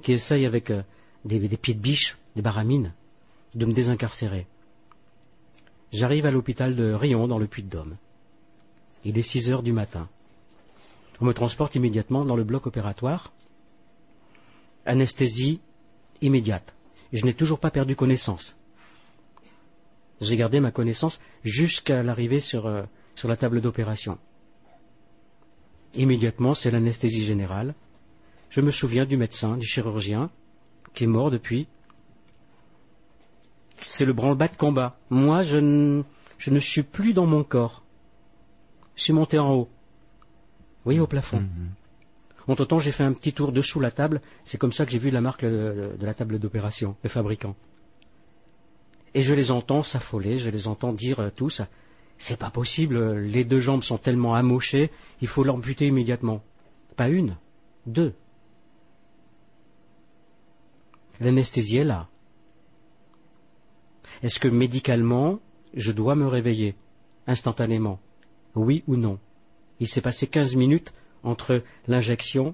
qui 0.02 0.14
essayent 0.14 0.46
avec 0.46 0.72
euh, 0.72 0.84
des, 1.26 1.40
pieds 1.58 1.74
de 1.74 1.80
biche, 1.80 2.18
des 2.36 2.42
baramines, 2.42 2.94
de 3.56 3.66
me 3.66 3.74
désincarcérer. 3.74 4.48
J'arrive 5.92 6.26
à 6.26 6.32
l'hôpital 6.32 6.76
de 6.76 6.94
Rion 6.94 7.28
dans 7.28 7.40
le 7.40 7.48
Puy-de-Dôme. 7.48 7.98
Il 9.04 9.18
est 9.18 9.24
6 9.24 9.52
heures 9.52 9.64
du 9.64 9.74
matin. 9.74 10.08
On 11.20 11.26
me 11.26 11.34
transporte 11.34 11.76
immédiatement 11.76 12.24
dans 12.24 12.36
le 12.36 12.44
bloc 12.44 12.68
opératoire. 12.68 13.32
Anesthésie 14.86 15.60
immédiate. 16.22 16.74
Je 17.14 17.26
n'ai 17.26 17.34
toujours 17.34 17.60
pas 17.60 17.72
perdu 17.72 17.96
connaissance. 17.96 18.56
J'ai 20.22 20.38
gardé 20.38 20.60
ma 20.60 20.72
connaissance 20.72 21.20
jusqu'à 21.44 22.04
l'arrivée 22.04 22.40
sur, 22.40 22.68
euh, 22.68 22.84
sur 23.16 23.28
la 23.28 23.36
table 23.36 23.60
d'opération. 23.60 24.18
Immédiatement, 25.96 26.54
c'est 26.54 26.72
l'anesthésie 26.72 27.26
générale. 27.26 27.76
Je 28.50 28.62
me 28.62 28.72
souviens 28.72 29.06
du 29.06 29.18
médecin, 29.18 29.58
du 29.58 29.66
chirurgien, 29.66 30.30
qui 30.94 31.04
est 31.06 31.08
mort 31.08 31.32
depuis. 31.32 31.68
C'est 33.80 34.06
le 34.06 34.14
branle-bas 34.14 34.48
de 34.48 34.56
combat. 34.58 34.98
Moi, 35.10 35.44
je, 35.44 35.58
ne- 35.58 36.04
je 36.38 36.50
ne 36.52 36.60
suis 36.60 36.84
plus 36.84 37.14
dans 37.14 37.26
mon 37.26 37.44
corps. 37.44 37.84
Je 38.96 39.04
suis 39.04 39.14
monté 39.14 39.40
en 39.40 39.52
haut. 39.54 39.66
Vous 39.66 40.86
voyez, 40.86 41.00
au 41.00 41.08
plafond. 41.08 41.40
Mhm. 41.42 41.70
Entre-temps, 42.48 42.80
j'ai 42.80 42.92
fait 42.92 43.04
un 43.04 43.14
petit 43.14 43.34
tour 43.34 43.52
dessous 43.52 43.80
la 43.80 43.92
table. 43.92 44.22
C'est 44.46 44.58
comme 44.58 44.74
ça 44.74 44.86
que 44.86 44.92
j'ai 44.92 44.98
vu 45.00 45.10
la 45.12 45.22
marque 45.22 45.44
euh, 45.44 45.96
de 45.96 46.06
la 46.06 46.14
table 46.14 46.40
d'opération, 46.40 46.96
le 47.04 47.10
fabricant. 47.10 47.56
Et 49.14 49.24
je 49.24 49.34
les 49.34 49.52
entends 49.52 49.82
s'affoler, 49.84 50.38
je 50.38 50.50
les 50.50 50.68
entends 50.68 50.94
dire 50.94 51.20
euh, 51.20 51.30
tous 51.36 51.62
C'est 52.22 52.38
pas 52.38 52.52
possible, 52.52 53.18
les 53.18 53.44
deux 53.44 53.60
jambes 53.60 53.82
sont 53.82 53.98
tellement 53.98 54.36
amochées, 54.36 54.92
il 55.22 55.28
faut 55.28 55.44
l'amputer 55.44 55.88
immédiatement. 55.88 56.44
Pas 56.96 57.10
une, 57.10 57.36
deux. 57.88 58.14
L'anesthésie 61.20 61.78
est 61.78 61.84
là. 61.84 62.10
Est-ce 64.22 64.40
que 64.40 64.48
médicalement, 64.48 65.40
je 65.74 65.92
dois 65.92 66.14
me 66.14 66.28
réveiller 66.28 66.76
instantanément? 67.26 68.00
Oui 68.54 68.84
ou 68.86 68.98
non? 68.98 69.18
Il 69.80 69.88
s'est 69.88 70.02
passé 70.02 70.28
15 70.28 70.56
minutes 70.56 70.94
entre 71.24 71.64
l'injection 71.88 72.54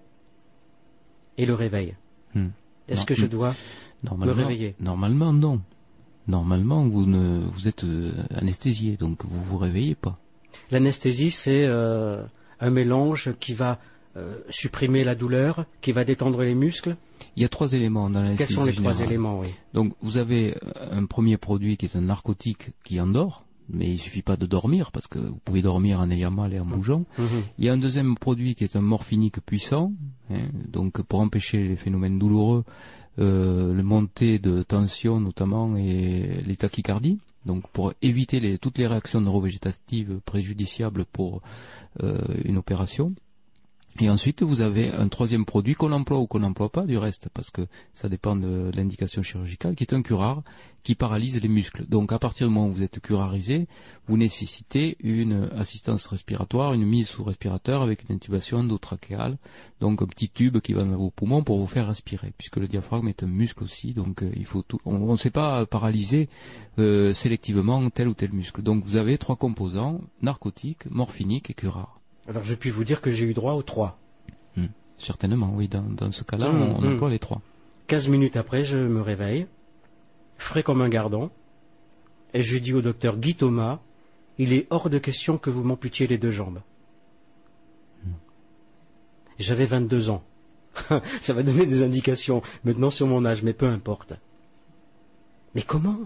et 1.37 1.45
le 1.45 1.55
réveil. 1.55 1.97
Hmm. 2.35 2.51
Est-ce 2.87 3.05
que 3.05 3.15
je 3.15 3.25
hmm. 3.25 3.29
dois 3.29 3.55
Me 4.15 4.31
réveiller? 4.31 4.75
normalement 4.79 5.33
non. 5.33 5.61
Normalement, 6.27 6.85
vous 6.87 7.05
ne, 7.05 7.39
vous 7.39 7.67
êtes 7.67 7.83
euh, 7.83 8.11
anesthésié, 8.35 8.97
donc 8.97 9.23
vous 9.23 9.43
vous 9.43 9.57
réveillez 9.57 9.95
pas. 9.95 10.19
L'anesthésie, 10.71 11.31
c'est 11.31 11.63
euh, 11.65 12.23
un 12.59 12.69
mélange 12.69 13.31
qui 13.39 13.53
va 13.53 13.79
euh, 14.17 14.39
supprimer 14.49 15.03
la 15.03 15.15
douleur, 15.15 15.65
qui 15.79 15.91
va 15.91 16.03
détendre 16.03 16.41
les 16.41 16.55
muscles. 16.55 16.97
Il 17.35 17.43
y 17.43 17.45
a 17.45 17.49
trois 17.49 17.73
éléments 17.73 18.09
dans 18.09 18.19
Quels 18.19 18.23
l'anesthésie 18.23 18.53
sont 18.53 18.65
les 18.65 18.73
trois 18.73 18.99
éléments 18.99 19.39
oui. 19.39 19.47
Donc 19.73 19.93
vous 20.01 20.17
avez 20.17 20.55
un 20.91 21.05
premier 21.05 21.37
produit 21.37 21.77
qui 21.77 21.85
est 21.85 21.95
un 21.95 22.01
narcotique 22.01 22.71
qui 22.83 22.99
endort, 22.99 23.45
mais 23.69 23.91
il 23.91 23.99
suffit 23.99 24.21
pas 24.21 24.35
de 24.35 24.45
dormir 24.45 24.91
parce 24.91 25.07
que 25.07 25.19
vous 25.19 25.39
pouvez 25.45 25.61
dormir 25.61 25.99
en 25.99 26.09
ayant 26.09 26.31
mal 26.31 26.53
et 26.53 26.59
en 26.59 26.65
bougeant. 26.65 27.05
Mhm. 27.17 27.27
Il 27.59 27.65
y 27.65 27.69
a 27.69 27.73
un 27.73 27.77
deuxième 27.77 28.15
produit 28.15 28.55
qui 28.55 28.63
est 28.63 28.75
un 28.75 28.81
morphinique 28.81 29.39
puissant, 29.41 29.93
hein, 30.31 30.39
donc 30.67 31.01
pour 31.03 31.19
empêcher 31.19 31.67
les 31.67 31.75
phénomènes 31.75 32.17
douloureux, 32.17 32.63
euh, 33.19 33.73
le 33.73 33.83
montée 33.83 34.39
de 34.39 34.63
tension 34.63 35.19
notamment 35.19 35.75
et 35.77 36.41
les 36.45 36.55
tachycardies. 36.55 37.19
Donc 37.45 37.67
pour 37.69 37.93
éviter 38.01 38.39
les- 38.39 38.57
toutes 38.57 38.77
les 38.77 38.87
réactions 38.87 39.21
neurovégétatives 39.21 40.19
préjudiciables 40.25 41.05
pour 41.05 41.41
euh, 42.03 42.19
une 42.45 42.57
opération. 42.57 43.13
Et 43.99 44.11
ensuite, 44.11 44.43
vous 44.43 44.61
avez 44.61 44.91
un 44.91 45.07
troisième 45.07 45.45
produit 45.45 45.73
qu'on 45.73 45.91
emploie 45.91 46.19
ou 46.19 46.27
qu'on 46.27 46.39
n'emploie 46.39 46.71
pas 46.71 46.83
du 46.83 46.99
reste, 46.99 47.29
parce 47.33 47.49
que 47.49 47.63
ça 47.93 48.09
dépend 48.09 48.35
de 48.35 48.69
l'indication 48.75 49.23
chirurgicale, 49.23 49.73
qui 49.73 49.83
est 49.83 49.93
un 49.93 50.03
curare 50.03 50.43
qui 50.83 50.93
paralyse 50.93 51.41
les 51.41 51.47
muscles. 51.47 51.85
Donc, 51.87 52.11
à 52.11 52.19
partir 52.19 52.47
du 52.47 52.53
moment 52.53 52.67
où 52.67 52.73
vous 52.73 52.83
êtes 52.83 52.99
curarisé, 52.99 53.67
vous 54.07 54.15
nécessitez 54.15 54.97
une 54.99 55.49
assistance 55.57 56.05
respiratoire, 56.05 56.73
une 56.73 56.85
mise 56.85 57.07
sous 57.07 57.23
respirateur 57.23 57.81
avec 57.81 58.07
une 58.07 58.15
intubation 58.15 58.59
endotrachéale, 58.59 59.37
donc 59.81 60.03
un 60.03 60.05
petit 60.05 60.29
tube 60.29 60.59
qui 60.59 60.73
va 60.73 60.83
dans 60.83 60.95
vos 60.95 61.09
poumons 61.09 61.43
pour 61.43 61.59
vous 61.59 61.67
faire 61.67 61.87
respirer, 61.87 62.33
puisque 62.37 62.57
le 62.57 62.67
diaphragme 62.67 63.07
est 63.07 63.23
un 63.23 63.27
muscle 63.27 63.63
aussi, 63.63 63.93
donc 63.93 64.21
euh, 64.21 64.31
il 64.35 64.45
faut 64.45 64.61
tout. 64.61 64.79
On 64.85 65.11
ne 65.11 65.17
sait 65.17 65.31
pas 65.31 65.65
paralyser 65.65 66.29
euh, 66.77 67.13
sélectivement 67.13 67.89
tel 67.89 68.07
ou 68.07 68.13
tel 68.13 68.31
muscle. 68.31 68.61
Donc, 68.61 68.85
vous 68.85 68.95
avez 68.95 69.17
trois 69.17 69.35
composants 69.35 70.01
narcotiques, 70.21 70.85
morphiniques 70.91 71.49
et 71.49 71.55
curare. 71.55 71.96
Alors 72.27 72.43
je 72.43 72.55
puis 72.55 72.69
vous 72.69 72.83
dire 72.83 73.01
que 73.01 73.11
j'ai 73.11 73.25
eu 73.25 73.33
droit 73.33 73.53
aux 73.53 73.63
trois. 73.63 73.99
Certainement, 74.99 75.51
oui. 75.53 75.67
Dans, 75.67 75.83
dans 75.83 76.11
ce 76.11 76.23
cas-là, 76.23 76.49
Mmh, 76.49 76.61
on, 76.61 76.75
on 76.77 76.81
mmh. 76.81 76.93
emploie 76.93 77.09
les 77.09 77.19
trois. 77.19 77.41
15 77.87 78.09
minutes 78.09 78.35
après, 78.35 78.63
je 78.63 78.77
me 78.77 79.01
réveille, 79.01 79.47
frais 80.37 80.63
comme 80.63 80.81
un 80.81 80.89
gardon, 80.89 81.29
et 82.33 82.43
je 82.43 82.57
dis 82.57 82.73
au 82.73 82.81
docteur 82.81 83.17
Guy 83.17 83.35
Thomas, 83.35 83.79
il 84.37 84.53
est 84.53 84.67
hors 84.69 84.89
de 84.89 84.97
question 84.97 85.37
que 85.37 85.49
vous 85.49 85.63
m'amputiez 85.63 86.07
les 86.07 86.17
deux 86.17 86.31
jambes. 86.31 86.61
J'avais 89.39 89.65
22 89.65 90.09
ans. 90.09 90.23
Ça 91.21 91.33
va 91.33 91.43
donner 91.43 91.65
des 91.67 91.83
indications 91.83 92.41
maintenant 92.63 92.89
sur 92.89 93.05
mon 93.05 93.23
âge, 93.23 93.43
mais 93.43 93.53
peu 93.53 93.67
importe. 93.67 94.13
Mais 95.53 95.61
comment? 95.61 95.99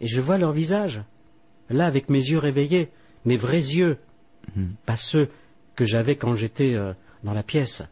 Et 0.00 0.06
je 0.06 0.20
vois 0.20 0.36
leur 0.36 0.52
visage, 0.52 1.02
là 1.70 1.86
avec 1.86 2.10
mes 2.10 2.18
yeux 2.18 2.38
réveillés, 2.38 2.90
mes 3.24 3.36
vrais 3.36 3.56
yeux, 3.74 3.98
Mhm. 4.56 4.70
pas 4.86 4.96
ceux 4.96 5.30
que 5.74 5.84
j'avais 5.84 6.16
quand 6.16 6.34
j'étais 6.34 6.74
euh, 6.74 6.92
dans 7.24 7.32
la 7.32 7.42
pièce. 7.42 7.82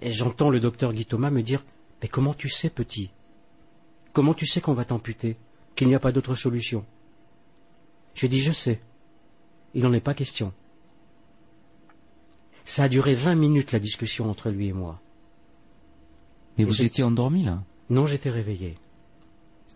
Et 0.00 0.10
j'entends 0.10 0.50
le 0.50 0.60
docteur 0.60 0.92
Guy 0.92 1.06
Thomas 1.06 1.30
me 1.30 1.42
dire 1.42 1.64
Mais 2.02 2.08
comment 2.08 2.34
tu 2.34 2.48
sais, 2.48 2.70
petit? 2.70 3.10
Comment 4.12 4.34
tu 4.34 4.46
sais 4.46 4.60
qu'on 4.60 4.74
va 4.74 4.84
t'amputer 4.84 5.36
Qu'il 5.76 5.88
n'y 5.88 5.94
a 5.94 6.00
pas 6.00 6.12
d'autre 6.12 6.34
solution? 6.34 6.84
Je 8.14 8.26
dis 8.26 8.40
Je 8.40 8.52
sais. 8.52 8.80
Il 9.74 9.82
n'en 9.82 9.92
est 9.92 10.00
pas 10.00 10.14
question. 10.14 10.52
Ça 12.64 12.84
a 12.84 12.88
duré 12.88 13.14
vingt 13.14 13.34
minutes 13.34 13.72
la 13.72 13.78
discussion 13.78 14.30
entre 14.30 14.50
lui 14.50 14.68
et 14.68 14.72
moi. 14.72 15.00
Et 16.56 16.62
Et 16.62 16.64
vous 16.64 16.82
étiez 16.82 17.04
endormi 17.04 17.44
là? 17.44 17.62
Non, 17.90 18.06
j'étais 18.06 18.30
réveillé. 18.30 18.74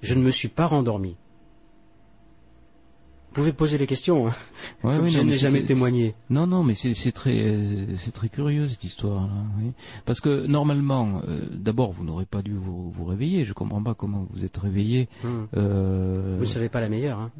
Je 0.02 0.14
ne 0.14 0.22
me 0.22 0.30
suis 0.30 0.48
pas 0.48 0.66
rendormi. 0.66 1.16
Vous 3.32 3.40
pouvez 3.40 3.54
poser 3.54 3.78
les 3.78 3.86
questions, 3.86 4.28
hein, 4.28 4.32
Ouais, 4.84 4.98
oui, 5.02 5.10
je 5.10 5.22
n'ai 5.22 5.32
jamais 5.38 5.64
témoigné. 5.64 6.14
Non, 6.28 6.46
non, 6.46 6.62
mais 6.62 6.74
c'est 6.74 7.12
très, 7.12 7.40
euh, 7.40 7.96
c'est 7.96 8.10
très 8.12 8.28
curieux 8.28 8.68
cette 8.68 8.84
histoire. 8.84 9.22
Là, 9.22 9.32
oui. 9.58 9.72
Parce 10.04 10.20
que 10.20 10.46
normalement, 10.46 11.22
euh, 11.26 11.40
d'abord, 11.50 11.92
vous 11.92 12.04
n'aurez 12.04 12.26
pas 12.26 12.42
dû 12.42 12.52
vous, 12.52 12.90
vous 12.90 13.04
réveiller. 13.06 13.46
Je 13.46 13.54
comprends 13.54 13.82
pas 13.82 13.94
comment 13.94 14.26
vous 14.34 14.44
êtes 14.44 14.58
réveillé. 14.58 15.08
Hum. 15.24 15.46
Euh, 15.56 16.34
Vous 16.36 16.44
ne 16.44 16.46
savez 16.46 16.68
pas 16.68 16.82
la 16.82 16.90
meilleure. 16.90 17.20
Hein. 17.20 17.30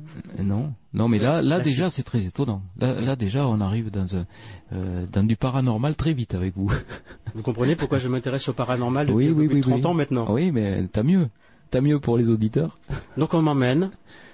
non, 0.42 0.72
non, 0.94 1.08
mais 1.08 1.18
là, 1.18 1.42
là 1.42 1.58
La 1.58 1.60
déjà, 1.60 1.90
c'est 1.90 2.04
très 2.04 2.24
étonnant. 2.24 2.62
Là, 2.78 2.98
là 2.98 3.14
déjà, 3.14 3.46
on 3.46 3.60
arrive 3.60 3.90
dans 3.90 4.16
un, 4.16 4.24
euh, 4.72 5.04
dans 5.12 5.24
du 5.24 5.36
paranormal 5.36 5.94
très 5.94 6.14
vite 6.14 6.34
avec 6.34 6.56
vous. 6.56 6.72
Vous 7.34 7.42
comprenez 7.42 7.76
pourquoi 7.76 7.98
je 7.98 8.08
m'intéresse 8.08 8.48
au 8.48 8.54
paranormal 8.54 9.08
depuis 9.08 9.28
Oui, 9.28 9.30
oui, 9.30 9.46
plus 9.46 9.56
oui, 9.56 9.60
de 9.60 9.66
30 9.66 9.74
oui. 9.80 9.86
ans 9.86 9.94
maintenant 9.94 10.24
oui, 10.32 10.52
mais 10.52 10.84
t'as 10.90 11.02
mieux, 11.02 11.28
t'as 11.70 11.82
mieux 11.82 11.98
pour 11.98 12.16
les 12.16 12.30
auditeurs. 12.30 12.78
Donc 13.18 13.34
on 13.34 13.42
m'emmène 13.42 13.90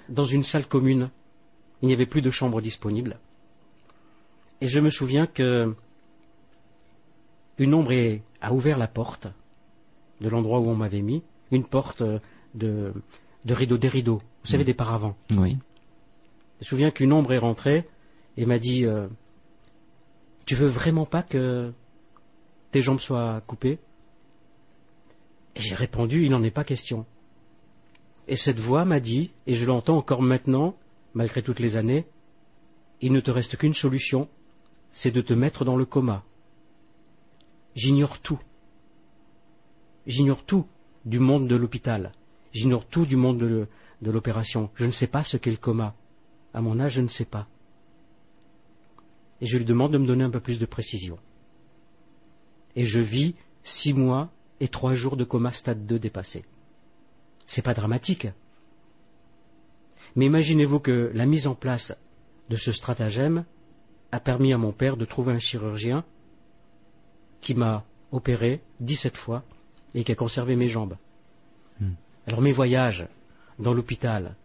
dans 0.07 0.23
une 0.23 0.43
salle 0.43 0.65
commune. 0.65 1.09
Il 1.81 1.87
n'y 1.87 1.93
avait 1.93 2.05
plus 2.05 2.21
de 2.21 2.31
chambre 2.31 2.61
disponible. 2.61 3.19
Et 4.61 4.67
je 4.67 4.79
me 4.79 4.89
souviens 4.89 5.27
que 5.27 5.73
une 7.57 7.73
ombre 7.73 8.19
a 8.41 8.53
ouvert 8.53 8.77
la 8.77 8.87
porte 8.87 9.27
de 10.21 10.29
l'endroit 10.29 10.59
où 10.59 10.67
on 10.67 10.75
m'avait 10.75 11.01
mis, 11.01 11.23
une 11.51 11.65
porte 11.65 12.01
euh, 12.01 12.19
de, 12.55 12.93
de 13.45 13.53
rideaux, 13.53 13.77
des 13.77 13.87
rideaux, 13.87 14.21
vous 14.43 14.49
savez, 14.49 14.63
Mm. 14.63 14.67
des 14.67 14.73
paravents. 14.73 15.15
Oui. 15.31 15.57
Je 16.59 16.65
me 16.65 16.69
souviens 16.69 16.91
qu'une 16.91 17.13
ombre 17.13 17.33
est 17.33 17.37
rentrée 17.37 17.87
et 18.37 18.45
m'a 18.45 18.59
dit 18.59 18.85
euh, 18.85 19.07
Tu 20.45 20.55
veux 20.55 20.67
vraiment 20.67 21.05
pas 21.05 21.23
que 21.23 21.71
tes 22.71 22.81
jambes 22.81 22.99
soient 22.99 23.41
coupées? 23.47 23.79
Et 25.55 25.61
j'ai 25.61 25.75
répondu, 25.75 26.25
il 26.25 26.31
n'en 26.31 26.43
est 26.43 26.51
pas 26.51 26.63
question. 26.63 27.05
Et 28.27 28.35
cette 28.35 28.59
voix 28.59 28.85
m'a 28.85 28.99
dit, 28.99 29.31
et 29.47 29.55
je 29.55 29.65
l'entends 29.65 29.97
encore 29.97 30.21
maintenant, 30.21 30.75
malgré 31.13 31.41
toutes 31.41 31.59
les 31.59 31.77
années, 31.77 32.05
il 33.01 33.11
ne 33.11 33.19
te 33.19 33.31
reste 33.31 33.57
qu'une 33.57 33.73
solution, 33.73 34.29
c'est 34.91 35.11
de 35.11 35.21
te 35.21 35.33
mettre 35.33 35.65
dans 35.65 35.75
le 35.75 35.85
coma. 35.85 36.23
J'ignore 37.75 38.19
tout. 38.19 38.39
J'ignore 40.05 40.43
tout 40.43 40.65
du 41.05 41.19
monde 41.19 41.47
de 41.47 41.55
l'hôpital. 41.55 42.11
J'ignore 42.51 42.85
tout 42.85 43.05
du 43.05 43.15
monde 43.15 43.37
de 43.37 44.11
l'opération. 44.11 44.69
Je 44.75 44.85
ne 44.85 44.91
sais 44.91 45.07
pas 45.07 45.23
ce 45.23 45.37
qu'est 45.37 45.51
le 45.51 45.57
coma. 45.57 45.95
À 46.53 46.61
mon 46.61 46.79
âge, 46.79 46.93
je 46.93 47.01
ne 47.01 47.07
sais 47.07 47.25
pas. 47.25 47.47
Et 49.41 49.45
je 49.45 49.57
lui 49.57 49.65
demande 49.65 49.93
de 49.93 49.97
me 49.97 50.07
donner 50.07 50.23
un 50.23 50.29
peu 50.29 50.39
plus 50.39 50.59
de 50.59 50.65
précision. 50.65 51.17
Et 52.75 52.85
je 52.85 52.99
vis 52.99 53.35
six 53.63 53.93
mois 53.93 54.31
et 54.59 54.67
trois 54.67 54.93
jours 54.93 55.15
de 55.15 55.23
coma 55.23 55.53
stade 55.53 55.85
2 55.85 55.99
dépassé. 55.99 56.43
C'est 57.45 57.61
pas 57.61 57.73
dramatique. 57.73 58.27
Mais 60.15 60.25
imaginez-vous 60.25 60.79
que 60.79 61.11
la 61.13 61.25
mise 61.25 61.47
en 61.47 61.55
place 61.55 61.95
de 62.49 62.55
ce 62.55 62.71
stratagème 62.71 63.45
a 64.11 64.19
permis 64.19 64.53
à 64.53 64.57
mon 64.57 64.71
père 64.71 64.97
de 64.97 65.05
trouver 65.05 65.33
un 65.33 65.39
chirurgien 65.39 66.03
qui 67.41 67.53
m'a 67.53 67.85
opéré 68.11 68.61
17 68.79 69.15
fois 69.15 69.43
et 69.93 70.03
qui 70.03 70.11
a 70.11 70.15
conservé 70.15 70.55
mes 70.55 70.67
jambes. 70.67 70.97
Hmm. 71.79 71.93
Alors 72.27 72.41
mes 72.41 72.51
voyages 72.51 73.07
dans 73.59 73.73
l'hôpital, 73.73 74.35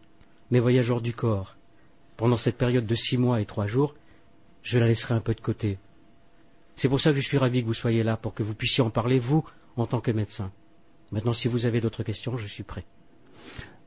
mes 0.51 0.61
voyages 0.61 0.91
hors 0.91 1.01
du 1.01 1.15
corps, 1.15 1.57
pendant 2.17 2.37
cette 2.37 2.59
période 2.59 2.87
de 2.87 2.95
six 2.95 3.17
mois 3.17 3.41
et 3.41 3.47
trois 3.47 3.67
jours, 3.67 3.95
je 4.63 4.79
la 4.79 4.87
laisserai 4.87 5.15
un 5.15 5.21
peu 5.21 5.35
de 5.35 5.41
côté. 5.41 5.79
C'est 6.77 6.89
pour 6.89 7.01
ça 7.01 7.11
que 7.11 7.17
je 7.17 7.27
suis 7.27 7.39
ravi 7.39 7.63
que 7.63 7.67
vous 7.67 7.75
soyez 7.75 8.03
là, 8.03 8.17
pour 8.17 8.35
que 8.35 8.43
vous 8.43 8.55
puissiez 8.55 8.83
en 8.83 8.91
parler, 8.91 9.19
vous, 9.19 9.45
en 9.77 9.87
tant 9.87 10.01
que 10.01 10.11
médecin. 10.11 10.53
Maintenant, 11.13 11.33
si 11.33 11.49
vous 11.49 11.67
avez 11.67 11.81
d'autres 11.81 12.03
questions, 12.03 12.37
je 12.37 12.47
suis 12.47 12.63
prêt. 12.63 12.85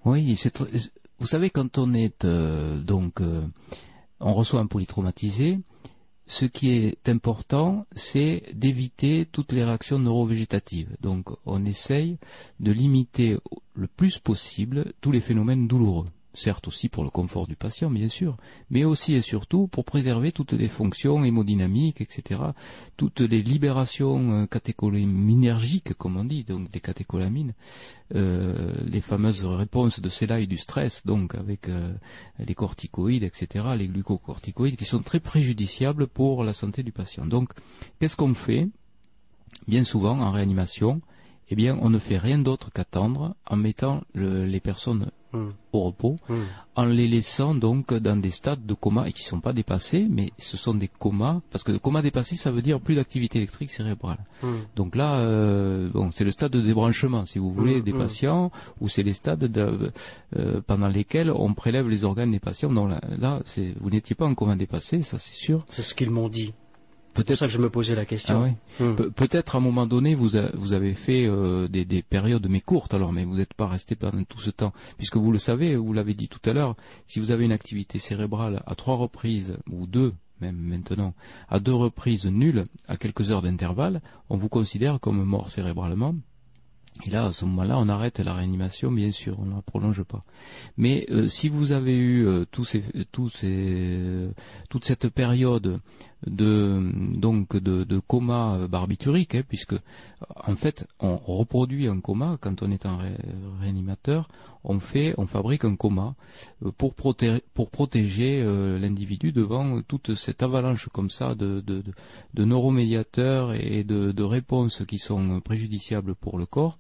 Oui, 0.06 0.38
vous 1.20 1.28
savez, 1.28 1.50
quand 1.50 1.78
on 1.78 1.94
est 1.94 2.26
euh, 2.26 2.82
donc, 2.82 3.22
euh, 3.22 3.42
on 4.20 4.34
reçoit 4.34 4.60
un 4.60 4.68
polytraumatisé, 4.68 5.60
ce 6.26 6.46
qui 6.46 6.72
est 6.72 7.10
important, 7.10 7.86
c'est 7.94 8.44
d'éviter 8.54 9.26
toutes 9.32 9.54
les 9.54 9.64
réactions 9.64 10.00
neurovégétatives. 10.00 10.96
Donc, 11.02 11.30
on 11.46 11.66
essaye 11.66 12.18
de 12.60 12.72
limiter 12.72 13.38
le 13.74 13.88
plus 13.88 14.20
possible 14.20 14.94
tous 15.00 15.12
les 15.12 15.22
phénomènes 15.22 15.68
douloureux 15.68 16.06
certes 16.38 16.68
aussi 16.68 16.88
pour 16.88 17.04
le 17.04 17.10
confort 17.10 17.48
du 17.48 17.56
patient, 17.56 17.90
bien 17.90 18.10
sûr, 18.10 18.38
mais 18.70 18.84
aussi 18.84 19.16
et 19.16 19.22
surtout 19.22 19.68
pour 19.68 19.86
préserver 19.86 20.32
toutes 20.32 20.54
les 20.54 20.68
fonctions 20.68 21.24
hémodynamiques, 21.24 22.02
etc., 22.02 22.42
toutes 22.96 23.22
les 23.22 23.42
libérations 23.42 24.34
euh, 24.34 24.46
catécholaminergiques, 24.46 25.94
comme 25.96 26.18
on 26.18 26.24
dit, 26.24 26.44
donc 26.44 26.70
des 26.70 26.80
catécholamines, 26.80 27.54
euh, 28.16 28.74
les 28.86 29.02
fameuses 29.02 29.44
réponses 29.46 30.00
de 30.00 30.10
et 30.40 30.48
du 30.48 30.58
stress, 30.58 31.06
donc 31.06 31.36
avec 31.36 31.70
euh, 31.70 31.94
les 32.40 32.56
corticoïdes, 32.56 33.24
etc., 33.24 33.66
les 33.78 33.88
glucocorticoïdes, 33.88 34.76
qui 34.76 34.86
sont 34.86 35.02
très 35.02 35.20
préjudiciables 35.20 36.08
pour 36.08 36.44
la 36.44 36.54
santé 36.54 36.84
du 36.84 36.92
patient. 36.92 37.26
Donc, 37.26 37.54
qu'est-ce 38.00 38.16
qu'on 38.16 38.34
fait? 38.34 38.68
Bien 39.68 39.84
souvent, 39.84 40.20
en 40.20 40.32
réanimation, 40.32 41.02
eh 41.50 41.56
bien, 41.56 41.78
on 41.82 41.90
ne 41.90 42.00
fait 42.00 42.18
rien 42.18 42.38
d'autre 42.38 42.72
qu'attendre 42.72 43.36
en 43.46 43.56
mettant 43.56 44.02
les 44.16 44.60
personnes 44.60 45.12
Hmm. 45.34 45.50
au 45.74 45.82
repos, 45.82 46.16
hmm. 46.30 46.36
en 46.78 46.86
les 46.86 47.06
laissant 47.06 47.54
donc 47.54 47.94
dans 47.94 48.16
des 48.16 48.30
stades 48.30 48.66
de 48.66 48.74
coma 48.74 49.10
et 49.10 49.12
qui 49.12 49.24
ne 49.24 49.28
sont 49.28 49.42
pas 49.42 49.52
dépassés, 49.52 50.08
mais 50.10 50.32
ce 50.38 50.56
sont 50.56 50.74
des 50.74 50.88
comas, 50.88 51.42
parce 51.52 51.66
que 51.66 51.74
le 51.74 51.80
coma 51.80 52.02
dépassé, 52.02 52.38
ça 52.38 52.50
veut 52.50 52.62
dire 52.62 52.80
plus 52.80 52.96
d'activité 52.96 53.38
électrique 53.40 53.70
cérébrale. 53.70 54.20
Hmm. 54.42 54.56
Donc 54.78 54.96
là, 54.96 55.18
euh, 55.18 55.90
bon, 55.90 56.12
c'est 56.14 56.24
le 56.24 56.32
stade 56.32 56.54
de 56.54 56.62
débranchement, 56.62 57.26
si 57.26 57.40
vous 57.40 57.52
voulez, 57.52 57.82
des 57.82 57.92
patients, 57.92 58.52
ou 58.80 58.88
c'est 58.88 59.04
les 59.04 59.12
stades 59.12 59.52
euh, 59.58 60.62
pendant 60.66 60.88
lesquels 60.88 61.30
on 61.30 61.54
prélève 61.54 61.90
les 61.90 62.06
organes 62.06 62.32
des 62.32 62.40
patients. 62.40 62.72
Donc 62.72 62.90
là, 62.90 63.02
là 63.20 63.42
vous 63.82 63.90
n'étiez 63.90 64.16
pas 64.16 64.26
en 64.26 64.34
coma 64.34 64.56
dépassé, 64.56 65.02
ça 65.04 65.20
c'est 65.20 65.36
sûr. 65.36 65.66
C'est 65.68 65.82
ce 65.82 65.94
qu'ils 65.94 66.12
m'ont 66.12 66.30
dit. 66.30 66.54
Peut-être 67.18 67.40
ça 67.40 67.48
que 67.48 67.54
je 67.54 67.58
me 67.58 67.70
posais 67.70 67.96
la 67.96 68.06
question. 68.06 68.56
Ah 68.80 68.84
hmm. 68.84 68.96
Peut-être 69.12 69.56
à 69.56 69.58
un 69.58 69.62
moment 69.62 69.88
donné 69.88 70.14
vous, 70.14 70.32
vous 70.54 70.74
avez 70.74 70.94
fait 70.94 71.26
euh, 71.26 71.68
des, 71.68 71.84
des, 71.84 72.04
périodes 72.04 72.48
mais 72.48 72.62
courtes 72.62 72.94
alors, 72.94 73.12
mais 73.12 73.24
vous 73.24 73.36
n'êtes 73.36 73.56
pas 73.56 73.68
resté 73.68 73.96
pendant 73.96 74.24
tout 74.24 74.40
ce 74.40 74.52
temps, 74.52 74.72
puisque 74.98 75.18
vous 75.18 75.32
le 75.32 75.40
savez, 75.40 75.76
vous 75.76 75.94
l'avez 75.94 76.14
dit 76.14 76.30
tout 76.30 76.48
à 76.48 76.54
l'heure, 76.54 76.76
si 77.08 77.20
vous 77.20 77.32
avez 77.32 77.46
une 77.46 77.52
activité 77.52 77.98
cérébrale 77.98 78.62
à 78.68 78.76
trois 78.76 78.96
reprises 78.96 79.58
ou 79.72 79.88
deux 79.88 80.14
même 80.40 80.58
maintenant, 80.58 81.16
à 81.50 81.60
deux 81.60 81.74
reprises 81.74 82.28
nulles, 82.28 82.66
à 82.88 82.96
quelques 82.96 83.32
heures 83.32 83.42
d'intervalle, 83.42 84.02
on 84.30 84.38
vous 84.38 84.50
considère 84.50 85.00
comme 85.00 85.24
mort 85.24 85.50
cérébralement 85.50 86.14
et 87.06 87.10
là, 87.10 87.26
à 87.26 87.34
ce 87.34 87.46
moment-là, 87.46 87.78
on 87.78 87.90
arrête 87.90 88.20
la 88.20 88.34
réanimation, 88.34 88.92
bien 88.92 89.12
sûr, 89.12 89.40
on 89.40 89.46
ne 89.46 89.56
la 89.56 89.62
prolonge 89.62 90.04
pas. 90.04 90.24
Mais 90.78 91.06
euh, 91.12 91.28
si 91.28 91.50
vous 91.50 91.72
avez 91.72 91.96
eu 91.96 92.26
euh, 92.26 92.46
tous 92.50 92.66
ces, 92.66 92.84
tous 93.12 93.30
ces, 93.30 94.30
toute 94.70 94.86
cette 94.86 95.10
période 95.10 95.80
de 96.26 96.82
donc 97.16 97.56
de, 97.56 98.00
coma 98.00 98.68
barbiturique, 98.68 99.36
hein, 99.36 99.44
puisque 99.48 99.76
en 100.36 100.56
fait, 100.56 100.88
on 101.00 101.16
reproduit 101.18 101.88
un 101.88 102.00
coma 102.00 102.38
quand 102.42 102.64
on 102.64 102.72
est 102.72 102.86
un 102.86 102.98
réanimateur, 103.62 104.28
on 104.64 104.80
fait, 104.80 105.14
on 105.18 105.28
fabrique 105.28 105.64
un 105.64 105.76
coma 105.76 106.16
euh, 106.66 106.72
pour, 106.78 106.94
protéger, 106.94 107.44
protéger 107.54 108.44
l'individu 108.80 109.32
devant 109.32 109.82
toute 109.82 110.16
cette 110.16 110.44
avalanche 110.44 110.90
comme 110.92 111.10
ça 111.10 111.36
de, 111.36 111.64
neuromédiateurs 112.36 113.54
et 113.54 113.84
de, 113.84 114.24
réponses 114.24 114.84
qui 114.88 114.98
sont 114.98 115.40
préjudiciables 115.40 116.16
pour 116.16 116.38
le 116.38 116.46
corps 116.46 116.78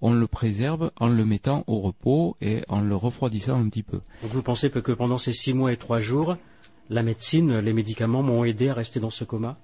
on 0.00 0.12
le 0.12 0.26
préserve 0.26 0.90
en 0.96 1.08
le 1.08 1.24
mettant 1.24 1.64
au 1.66 1.80
repos 1.80 2.36
et 2.40 2.62
en 2.68 2.80
le 2.80 2.94
refroidissant 2.94 3.60
un 3.60 3.68
petit 3.68 3.82
peu. 3.82 4.00
Vous 4.22 4.42
pensez 4.42 4.70
que 4.70 4.92
pendant 4.92 5.18
ces 5.18 5.32
six 5.32 5.52
mois 5.52 5.72
et 5.72 5.76
trois 5.76 6.00
jours, 6.00 6.36
la 6.90 7.02
médecine, 7.02 7.58
les 7.58 7.72
médicaments 7.72 8.22
m'ont 8.22 8.44
aidé 8.44 8.68
à 8.68 8.74
rester 8.74 9.00
dans 9.00 9.10
ce 9.10 9.24
coma 9.24 9.58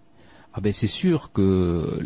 ah 0.57 0.61
ben 0.61 0.73
c'est 0.73 0.87
sûr 0.87 1.33
que 1.33 1.99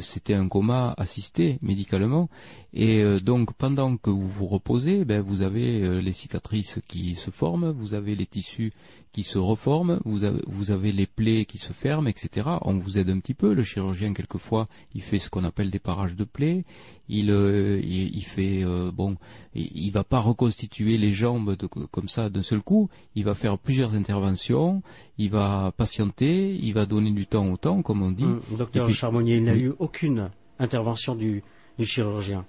c'était 0.00 0.32
un 0.32 0.48
coma 0.48 0.94
assisté 0.96 1.58
médicalement 1.60 2.30
et 2.72 3.02
euh, 3.02 3.20
donc 3.20 3.52
pendant 3.52 3.98
que 3.98 4.08
vous 4.08 4.26
vous 4.26 4.46
reposez, 4.46 5.04
ben 5.04 5.20
vous 5.20 5.42
avez 5.42 5.82
euh, 5.82 6.00
les 6.00 6.14
cicatrices 6.14 6.80
qui 6.88 7.14
se 7.14 7.30
forment, 7.30 7.72
vous 7.72 7.92
avez 7.92 8.16
les 8.16 8.24
tissus 8.24 8.72
qui 9.12 9.22
se 9.22 9.36
reforment, 9.36 10.00
vous 10.06 10.24
avez, 10.24 10.40
vous 10.46 10.70
avez 10.70 10.92
les 10.92 11.06
plaies 11.06 11.44
qui 11.44 11.58
se 11.58 11.74
ferment, 11.74 12.08
etc. 12.08 12.46
On 12.62 12.78
vous 12.78 12.96
aide 12.96 13.10
un 13.10 13.18
petit 13.18 13.34
peu. 13.34 13.52
Le 13.52 13.64
chirurgien 13.64 14.14
quelquefois 14.14 14.64
il 14.94 15.02
fait 15.02 15.18
ce 15.18 15.28
qu'on 15.28 15.44
appelle 15.44 15.70
des 15.70 15.78
parages 15.78 16.16
de 16.16 16.24
plaies. 16.24 16.64
Il, 17.12 17.30
euh, 17.30 17.80
il, 17.82 18.22
fait 18.22 18.64
bon, 18.94 19.16
il, 19.54 19.90
va 19.90 20.04
pas 20.04 20.20
reconstituer 20.20 20.96
les 20.96 21.10
jambes 21.10 21.56
comme 21.90 22.08
ça 22.08 22.30
d'un 22.30 22.42
seul 22.42 22.60
coup. 22.60 22.88
Il 23.16 23.24
va 23.24 23.34
faire 23.34 23.58
plusieurs 23.58 23.96
interventions. 23.96 24.82
Il 25.18 25.30
va 25.30 25.72
patienter. 25.76 26.54
Il 26.54 26.72
va 26.72 26.86
donner 26.86 27.10
du 27.10 27.26
temps 27.26 27.48
au 27.50 27.56
temps, 27.56 27.82
comme 27.82 28.02
on 28.02 28.12
dit. 28.12 28.24
Hum, 28.24 28.40
docteur 28.56 28.88
Charbonnier, 28.90 29.38
il 29.38 29.44
n'a 29.44 29.56
eu 29.56 29.72
aucune 29.80 30.30
intervention 30.60 31.16
du, 31.16 31.42
du 31.78 31.84
chirurgien. 31.84 32.44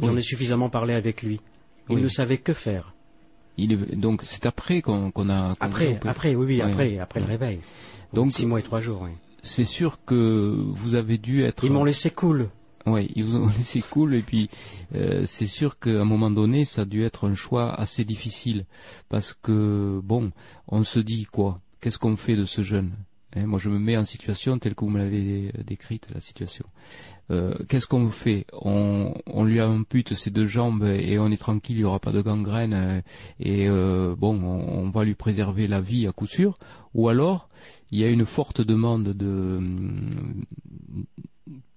J'en 0.00 0.16
ai 0.16 0.22
suffisamment 0.22 0.70
parlé 0.70 0.94
avec 0.94 1.22
lui. 1.22 1.40
Il 1.88 1.98
ne 1.98 2.08
savait 2.08 2.38
que 2.38 2.52
faire. 2.52 2.94
donc 3.58 4.22
c'est 4.22 4.46
après 4.46 4.82
qu'on 4.82 5.10
a. 5.28 5.56
après, 5.58 5.98
après, 6.06 6.34
oui, 6.34 6.46
oui, 6.46 6.62
après, 6.62 6.98
après 6.98 7.20
le 7.20 7.26
réveil. 7.26 7.60
Donc 8.12 8.32
six 8.32 8.46
mois 8.46 8.60
et 8.60 8.62
trois 8.62 8.80
jours. 8.80 9.02
Oui. 9.02 9.10
C'est 9.42 9.64
sûr 9.64 10.04
que 10.04 10.54
vous 10.54 10.94
avez 10.94 11.18
dû 11.18 11.42
être. 11.42 11.64
Ils 11.64 11.72
m'ont 11.72 11.84
laissé 11.84 12.10
cool. 12.10 12.50
Oui, 12.86 13.10
ils 13.14 13.24
vous 13.24 13.36
ont 13.36 13.48
laissé 13.58 13.80
cool 13.82 14.14
et 14.14 14.22
puis 14.22 14.48
euh, 14.94 15.24
c'est 15.26 15.46
sûr 15.46 15.78
qu'à 15.78 16.00
un 16.00 16.04
moment 16.04 16.30
donné, 16.30 16.64
ça 16.64 16.82
a 16.82 16.84
dû 16.84 17.04
être 17.04 17.28
un 17.28 17.34
choix 17.34 17.72
assez 17.74 18.04
difficile 18.04 18.64
parce 19.08 19.34
que 19.34 20.00
bon, 20.02 20.32
on 20.68 20.84
se 20.84 21.00
dit 21.00 21.24
quoi? 21.24 21.56
Qu'est-ce 21.80 21.98
qu'on 21.98 22.16
fait 22.16 22.36
de 22.36 22.44
ce 22.44 22.62
jeune? 22.62 22.92
Hein, 23.36 23.46
Moi, 23.46 23.58
je 23.58 23.70
me 23.70 23.78
mets 23.78 23.96
en 23.96 24.04
situation 24.04 24.58
telle 24.58 24.74
que 24.74 24.84
vous 24.84 24.90
me 24.90 24.98
l'avez 24.98 25.52
décrite, 25.64 26.08
la 26.12 26.20
situation. 26.20 26.66
Euh, 27.30 27.54
qu'est-ce 27.68 27.86
qu'on 27.86 28.10
fait? 28.10 28.44
On, 28.52 29.14
on, 29.26 29.44
lui 29.44 29.60
ampute 29.60 30.14
ses 30.14 30.30
deux 30.30 30.46
jambes 30.46 30.84
et 30.84 31.18
on 31.18 31.30
est 31.30 31.36
tranquille, 31.36 31.76
il 31.76 31.80
n'y 31.80 31.84
aura 31.84 32.00
pas 32.00 32.10
de 32.10 32.22
gangrène 32.22 32.74
euh, 32.74 33.00
et 33.38 33.68
euh, 33.68 34.16
bon, 34.16 34.42
on, 34.42 34.90
va 34.90 35.04
lui 35.04 35.14
préserver 35.14 35.68
la 35.68 35.80
vie 35.80 36.08
à 36.08 36.12
coup 36.12 36.26
sûr. 36.26 36.58
Ou 36.94 37.08
alors, 37.08 37.48
il 37.92 38.00
y 38.00 38.04
a 38.04 38.10
une 38.10 38.26
forte 38.26 38.60
demande 38.60 39.10
de 39.10 39.60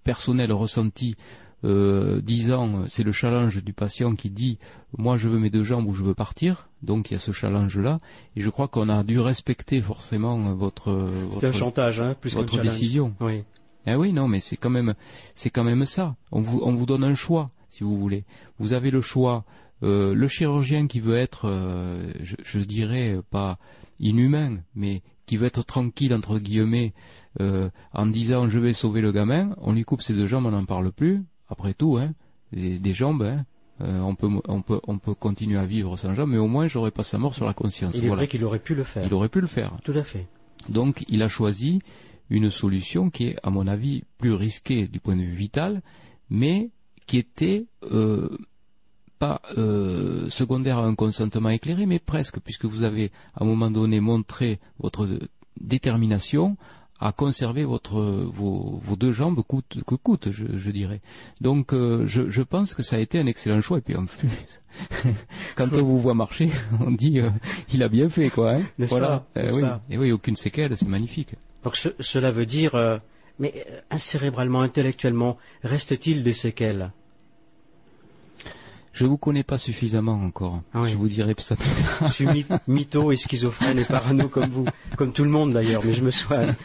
personnel 0.03 0.51
ressenti 0.51 1.15
disant 1.63 2.83
c'est 2.89 3.03
le 3.03 3.13
challenge 3.13 3.63
du 3.63 3.71
patient 3.71 4.15
qui 4.15 4.29
dit 4.29 4.59
moi 4.97 5.15
je 5.15 5.29
veux 5.29 5.39
mes 5.39 5.49
deux 5.49 5.63
jambes 5.63 5.87
ou 5.87 5.93
je 5.93 6.03
veux 6.03 6.13
partir 6.13 6.67
donc 6.81 7.09
il 7.09 7.13
y 7.13 7.15
a 7.15 7.21
ce 7.21 7.31
challenge 7.31 7.79
là 7.79 7.99
et 8.35 8.41
je 8.41 8.49
crois 8.49 8.67
qu'on 8.67 8.89
a 8.89 9.01
dû 9.05 9.17
respecter 9.21 9.79
forcément 9.79 10.37
votre 10.53 10.91
votre, 10.91 11.47
un 11.47 11.53
chantage 11.53 12.01
hein, 12.01 12.17
plus 12.19 12.33
votre 12.33 12.59
décision 12.59 13.15
oui. 13.21 13.45
Ah 13.85 13.97
oui, 13.97 14.13
non, 14.13 14.27
mais 14.27 14.39
c'est 14.39 14.55
quand 14.55 14.69
même, 14.69 14.93
c'est 15.35 15.49
quand 15.49 15.63
même 15.63 15.85
ça. 15.85 16.15
On 16.31 16.41
vous, 16.41 16.61
on 16.63 16.73
vous 16.73 16.85
donne 16.85 17.03
un 17.03 17.15
choix, 17.15 17.51
si 17.69 17.83
vous 17.83 17.97
voulez. 17.97 18.23
Vous 18.59 18.73
avez 18.73 18.91
le 18.91 19.01
choix. 19.01 19.43
Euh, 19.81 20.13
le 20.15 20.29
chirurgien 20.29 20.87
qui 20.87 21.01
veut 21.01 21.17
être, 21.17 21.49
euh, 21.49 22.13
je, 22.21 22.35
je, 22.41 22.59
dirais 22.59 23.19
pas 23.31 23.57
inhumain, 23.99 24.59
mais 24.75 25.01
qui 25.25 25.37
veut 25.37 25.47
être 25.47 25.63
tranquille 25.63 26.13
entre 26.13 26.39
guillemets 26.39 26.93
euh, 27.41 27.69
en 27.93 28.05
disant 28.05 28.49
je 28.49 28.59
vais 28.59 28.73
sauver 28.73 29.01
le 29.01 29.11
gamin, 29.11 29.55
on 29.57 29.73
lui 29.73 29.83
coupe 29.83 30.01
ses 30.01 30.13
deux 30.13 30.27
jambes, 30.27 30.45
on 30.45 30.51
n'en 30.51 30.65
parle 30.65 30.91
plus. 30.91 31.23
Après 31.49 31.73
tout, 31.73 31.97
hein, 31.97 32.13
des, 32.51 32.93
jambes, 32.93 33.23
hein, 33.23 33.45
euh, 33.81 33.99
on 33.99 34.15
peut 34.15 34.29
on 34.47 34.61
peut 34.61 34.79
on 34.87 34.97
peut 34.97 35.13
continuer 35.13 35.59
à 35.59 35.65
vivre 35.65 35.97
sans 35.97 36.15
jambes, 36.15 36.29
mais 36.29 36.37
au 36.37 36.47
moins 36.47 36.67
j'aurais 36.67 36.91
pas 36.91 37.03
sa 37.03 37.17
mort 37.17 37.33
sur 37.33 37.45
la 37.45 37.53
conscience. 37.53 37.95
Il 37.95 38.05
est 38.05 38.09
vrai 38.09 38.27
qu'il 38.27 38.43
aurait 38.43 38.59
pu 38.59 38.75
le 38.75 38.83
faire. 38.83 39.05
Il 39.05 39.13
aurait 39.13 39.29
pu 39.29 39.41
le 39.41 39.47
faire. 39.47 39.77
Tout 39.83 39.93
à 39.93 40.03
fait. 40.03 40.27
Donc 40.69 41.03
il 41.07 41.21
a 41.21 41.27
choisi 41.27 41.79
une 42.29 42.49
solution 42.49 43.09
qui 43.09 43.27
est 43.27 43.35
à 43.43 43.49
mon 43.49 43.67
avis 43.67 44.03
plus 44.17 44.33
risquée 44.33 44.87
du 44.87 44.99
point 44.99 45.15
de 45.15 45.21
vue 45.21 45.35
vital, 45.35 45.81
mais 46.29 46.71
qui 47.05 47.17
était 47.17 47.65
euh, 47.83 48.29
pas 49.23 49.41
euh, 49.57 50.29
secondaire 50.29 50.79
à 50.79 50.85
un 50.85 50.95
consentement 50.95 51.47
éclairé, 51.47 51.85
mais 51.85 51.99
presque, 51.99 52.41
puisque 52.41 52.65
vous 52.65 52.83
avez 52.83 53.09
à 53.35 53.43
un 53.43 53.45
moment 53.45 53.71
donné 53.71 54.01
montré 54.01 54.59
votre 54.79 55.07
détermination 55.61 56.57
à 56.99 57.13
conserver 57.13 57.63
votre 57.63 58.01
vos, 58.01 58.81
deux 58.97 59.13
jambes 59.13 59.41
coûte 59.43 59.79
que 59.87 59.95
coûte, 59.95 60.29
je, 60.31 60.71
dirais. 60.71 60.99
Donc 61.39 61.73
euh, 61.73 62.05
je, 62.05 62.41
pense 62.41 62.73
que 62.73 62.83
ça 62.83 62.97
a 62.97 62.99
été 62.99 63.17
un 63.17 63.25
excellent 63.25 63.61
choix. 63.61 63.77
Et 63.77 63.81
puis 63.81 63.95
en 63.95 64.07
plus, 64.07 64.61
quand 65.55 65.71
on 65.71 65.83
vous 65.85 65.99
voit 65.99 66.15
marcher, 66.15 66.49
on 66.81 66.91
dit 66.91 67.21
euh, 67.21 67.29
il 67.73 67.81
a 67.81 67.87
bien 67.87 68.09
fait 68.09 68.29
quoi. 68.29 68.55
Hein 68.55 68.63
voilà. 68.77 69.25
oui. 69.37 69.63
Et 69.89 69.97
oui, 69.97 70.11
aucune 70.11 70.35
séquelle, 70.35 70.75
c'est 70.75 70.89
magnifique. 70.89 71.35
Donc 71.63 71.77
cela 71.77 72.29
veut 72.31 72.45
dire, 72.45 72.99
mais 73.39 73.53
cérébralement, 73.97 74.63
intellectuellement, 74.63 75.37
reste-t-il 75.63 76.23
des 76.23 76.33
séquelles? 76.33 76.91
Je 78.93 79.05
vous 79.05 79.17
connais 79.17 79.43
pas 79.43 79.57
suffisamment 79.57 80.13
encore. 80.13 80.61
Ah 80.71 80.85
je 80.85 80.95
vous 80.95 81.07
dirai 81.07 81.33
ça 81.39 81.55
plus 81.55 81.67
tard. 81.67 82.09
Je 82.09 82.13
suis 82.13 82.45
mytho 82.67 83.11
et 83.11 83.17
schizophrène 83.17 83.79
et 83.79 83.85
parano 83.85 84.27
comme 84.27 84.49
vous, 84.49 84.65
comme 84.95 85.11
tout 85.11 85.23
le 85.23 85.31
monde 85.31 85.51
d'ailleurs, 85.51 85.83
mais 85.83 85.93
je 85.93 86.03
me 86.03 86.11
soigne. 86.11 86.55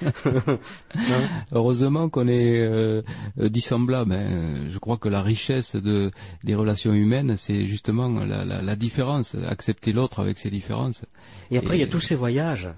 Heureusement 1.52 2.10
qu'on 2.10 2.28
est 2.28 2.60
euh, 2.60 3.02
dissemblable. 3.38 4.12
Hein. 4.12 4.66
Je 4.68 4.78
crois 4.78 4.98
que 4.98 5.08
la 5.08 5.22
richesse 5.22 5.74
de, 5.74 6.10
des 6.44 6.54
relations 6.54 6.92
humaines, 6.92 7.38
c'est 7.38 7.64
justement 7.64 8.10
la, 8.10 8.44
la, 8.44 8.60
la, 8.60 8.76
différence, 8.76 9.34
accepter 9.48 9.94
l'autre 9.94 10.20
avec 10.20 10.38
ses 10.38 10.50
différences. 10.50 11.06
Et 11.50 11.56
après, 11.56 11.78
il 11.78 11.80
y 11.80 11.84
a 11.84 11.88
tous 11.88 12.00
ces 12.00 12.14
voyages, 12.14 12.68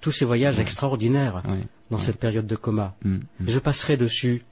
tous 0.00 0.10
ces 0.10 0.24
voyages 0.24 0.58
extraordinaires 0.58 1.44
dans 1.92 1.98
cette 1.98 2.18
période 2.18 2.48
de 2.48 2.56
coma. 2.56 2.96
Mm, 3.04 3.14
mm. 3.14 3.20
Je 3.46 3.58
passerai 3.60 3.96
dessus. 3.96 4.44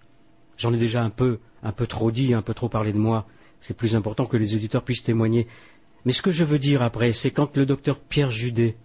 J'en 0.57 0.73
ai 0.73 0.79
déjà 0.79 1.03
un 1.03 1.11
peu, 1.11 1.41
un 1.65 1.73
peu 1.73 1.89
trop 1.89 2.13
dit, 2.13 2.33
un 2.33 2.43
peu 2.43 2.55
trop 2.55 2.69
parlé 2.69 2.93
de 2.93 2.99
moi 2.99 3.27
c'est 3.61 3.77
plus 3.77 3.97
important 3.97 4.27
que 4.27 4.37
les 4.37 4.55
auditeurs 4.55 4.83
puissent 4.83 5.03
témoigner. 5.03 5.47
Mais 6.05 6.13
ce 6.13 6.23
que 6.23 6.31
je 6.31 6.45
veux 6.45 6.59
dire 6.59 6.83
après, 6.83 7.13
c'est 7.13 7.31
quand 7.31 7.57
le 7.57 7.67
docteur 7.67 7.99
Pierre 7.99 8.31
Judet, 8.31 8.77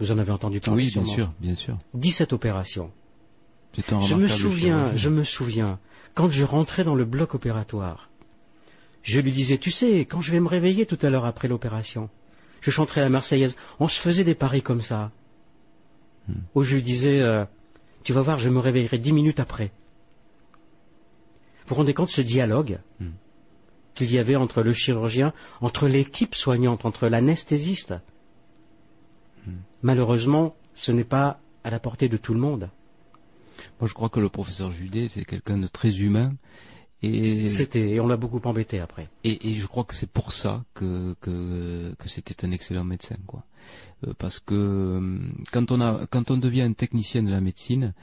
vous 0.00 0.12
en 0.12 0.18
avez 0.18 0.32
entendu 0.32 0.60
parler 0.60 0.84
Oui, 0.84 0.90
bien 0.92 1.04
sûr, 1.04 1.32
bien 1.40 1.54
sûr. 1.54 1.78
Dit 1.94 2.12
cette 2.12 2.32
opération. 2.32 2.90
je 3.76 4.14
me 4.14 4.26
souviens, 4.26 4.94
je 4.96 5.08
me 5.08 5.24
souviens, 5.24 5.78
quand 6.14 6.30
je 6.30 6.44
rentrais 6.44 6.84
dans 6.84 6.94
le 6.94 7.04
bloc 7.04 7.34
opératoire, 7.34 8.10
je 9.02 9.20
lui 9.20 9.32
disais, 9.32 9.56
tu 9.56 9.70
sais, 9.70 10.00
quand 10.00 10.20
je 10.20 10.32
vais 10.32 10.40
me 10.40 10.48
réveiller 10.48 10.84
tout 10.84 10.98
à 11.02 11.10
l'heure 11.10 11.24
après 11.24 11.46
l'opération, 11.46 12.10
je 12.60 12.70
chanterai 12.72 13.00
la 13.00 13.08
Marseillaise. 13.08 13.56
On 13.78 13.86
se 13.86 14.00
faisait 14.00 14.24
des 14.24 14.34
paris 14.34 14.62
comme 14.62 14.80
ça. 14.80 15.12
Hmm. 16.28 16.40
Où 16.56 16.62
je 16.62 16.74
lui 16.74 16.82
disais, 16.82 17.20
euh, 17.20 17.44
tu 18.02 18.12
vas 18.12 18.22
voir, 18.22 18.38
je 18.38 18.48
me 18.50 18.58
réveillerai 18.58 18.98
dix 18.98 19.12
minutes 19.12 19.38
après. 19.38 19.70
Vous 21.66 21.74
vous 21.74 21.80
rendez 21.80 21.94
compte 21.94 22.10
ce 22.10 22.20
dialogue 22.20 22.78
hmm. 23.00 23.10
qu'il 23.94 24.12
y 24.12 24.18
avait 24.18 24.36
entre 24.36 24.62
le 24.62 24.72
chirurgien, 24.72 25.32
entre 25.60 25.88
l'équipe 25.88 26.34
soignante, 26.34 26.84
entre 26.84 27.08
l'anesthésiste 27.08 27.94
hmm. 29.46 29.52
Malheureusement, 29.82 30.54
ce 30.74 30.92
n'est 30.92 31.04
pas 31.04 31.40
à 31.64 31.70
la 31.70 31.80
portée 31.80 32.08
de 32.08 32.16
tout 32.16 32.34
le 32.34 32.40
monde. 32.40 32.70
Moi, 33.80 33.88
je 33.88 33.94
crois 33.94 34.08
que 34.08 34.20
le 34.20 34.28
professeur 34.28 34.70
Judet, 34.70 35.08
c'est 35.08 35.24
quelqu'un 35.24 35.58
de 35.58 35.66
très 35.66 36.00
humain. 36.00 36.34
Et 37.02 37.48
c'était, 37.48 37.90
et 37.90 38.00
on 38.00 38.06
l'a 38.06 38.16
beaucoup 38.16 38.40
embêté 38.44 38.80
après. 38.80 39.08
Et, 39.22 39.54
je 39.54 39.66
crois 39.66 39.84
que 39.84 39.94
c'est 39.94 40.10
pour 40.10 40.32
ça 40.32 40.64
que, 40.74 41.14
que, 41.20 41.94
c'était 42.06 42.44
un 42.44 42.50
excellent 42.52 42.84
médecin, 42.84 43.16
quoi. 43.26 43.44
Euh, 44.06 44.14
parce 44.18 44.40
que 44.40 44.54
euh, 44.54 45.18
quand 45.52 45.70
on 45.72 45.80
a, 45.80 46.06
quand 46.06 46.30
on 46.30 46.36
devient 46.36 46.62
un 46.62 46.72
technicien 46.72 47.22
de 47.22 47.30
la 47.30 47.40
médecine, 47.40 47.94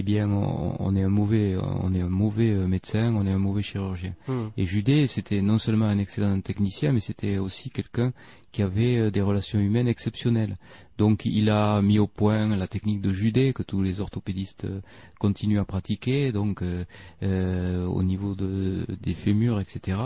eh 0.00 0.04
bien, 0.04 0.30
on, 0.30 0.94
est 0.94 1.02
un 1.02 1.08
mauvais, 1.08 1.56
on 1.82 1.92
est 1.92 2.00
un 2.00 2.08
mauvais 2.08 2.52
euh, 2.52 2.68
médecin, 2.68 3.12
on 3.16 3.26
est 3.26 3.32
un 3.32 3.38
mauvais 3.38 3.62
chirurgien. 3.62 4.14
Hmm. 4.28 4.46
Et 4.56 4.64
Judet, 4.64 5.08
c'était 5.08 5.42
non 5.42 5.58
seulement 5.58 5.86
un 5.86 5.98
excellent 5.98 6.40
technicien, 6.40 6.92
mais 6.92 7.00
c'était 7.00 7.38
aussi 7.38 7.68
quelqu'un 7.68 8.12
qui 8.52 8.62
avait 8.62 8.96
euh, 8.96 9.10
des 9.10 9.20
relations 9.20 9.58
humaines 9.58 9.88
exceptionnelles. 9.88 10.56
Donc 10.96 11.24
il 11.24 11.50
a 11.50 11.80
mis 11.82 11.98
au 11.98 12.06
point 12.06 12.56
la 12.56 12.66
technique 12.66 13.00
de 13.00 13.12
Judet 13.12 13.52
que 13.52 13.62
tous 13.62 13.82
les 13.82 14.00
orthopédistes 14.00 14.64
euh, 14.64 14.80
continuent 15.18 15.60
à 15.60 15.64
pratiquer, 15.64 16.32
donc 16.32 16.62
euh, 16.62 17.86
au 17.86 18.02
niveau 18.02 18.34
de, 18.34 18.86
des 19.00 19.14
fémurs, 19.14 19.60
etc. 19.60 19.98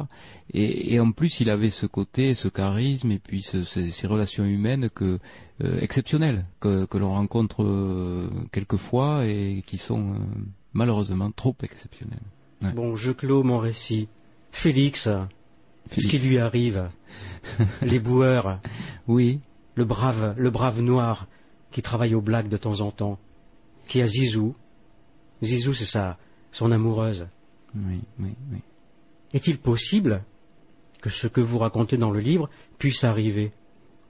Et, 0.52 0.98
en 1.00 1.12
plus 1.12 1.40
il 1.40 1.50
avait 1.50 1.70
ce 1.70 1.86
côté, 1.86 2.34
ce 2.34 2.48
charisme 2.48 3.10
et 3.10 3.18
puis 3.18 3.42
ces 3.42 4.06
relations 4.06 4.44
humaines 4.44 4.88
exceptionnelles 5.80 6.44
que, 6.60 6.86
l'on 6.96 7.10
rencontre 7.10 8.28
quelquefois 8.52 9.26
et 9.26 9.62
qui 9.66 9.78
sont 9.78 10.14
malheureusement 10.72 11.30
trop 11.30 11.56
exceptionnelles. 11.62 12.18
Bon, 12.74 12.96
je 12.96 13.12
clôt 13.12 13.42
mon 13.42 13.58
récit. 13.58 14.08
Félix, 14.50 15.08
ce 15.90 16.08
qui 16.08 16.18
lui 16.18 16.38
arrive. 16.38 16.88
Les 17.82 17.98
boueurs. 17.98 18.60
Oui. 19.06 19.40
Le 19.74 19.84
brave, 19.84 20.34
le 20.36 20.50
brave 20.50 20.80
noir 20.80 21.26
qui 21.70 21.82
travaille 21.82 22.14
au 22.14 22.20
black 22.20 22.48
de 22.48 22.56
temps 22.56 22.80
en 22.80 22.90
temps. 22.90 23.18
Qui 23.88 24.00
a 24.00 24.06
Zizou. 24.06 24.54
Zizou, 25.42 25.74
c'est 25.74 25.84
sa, 25.84 26.18
son 26.50 26.70
amoureuse. 26.70 27.26
Oui, 27.74 28.00
oui, 28.20 28.34
oui. 28.52 28.58
Est-il 29.32 29.58
possible 29.58 30.22
que 31.00 31.10
ce 31.10 31.26
que 31.26 31.40
vous 31.40 31.58
racontez 31.58 31.96
dans 31.96 32.10
le 32.10 32.20
livre 32.20 32.48
puisse 32.78 33.02
arriver? 33.04 33.52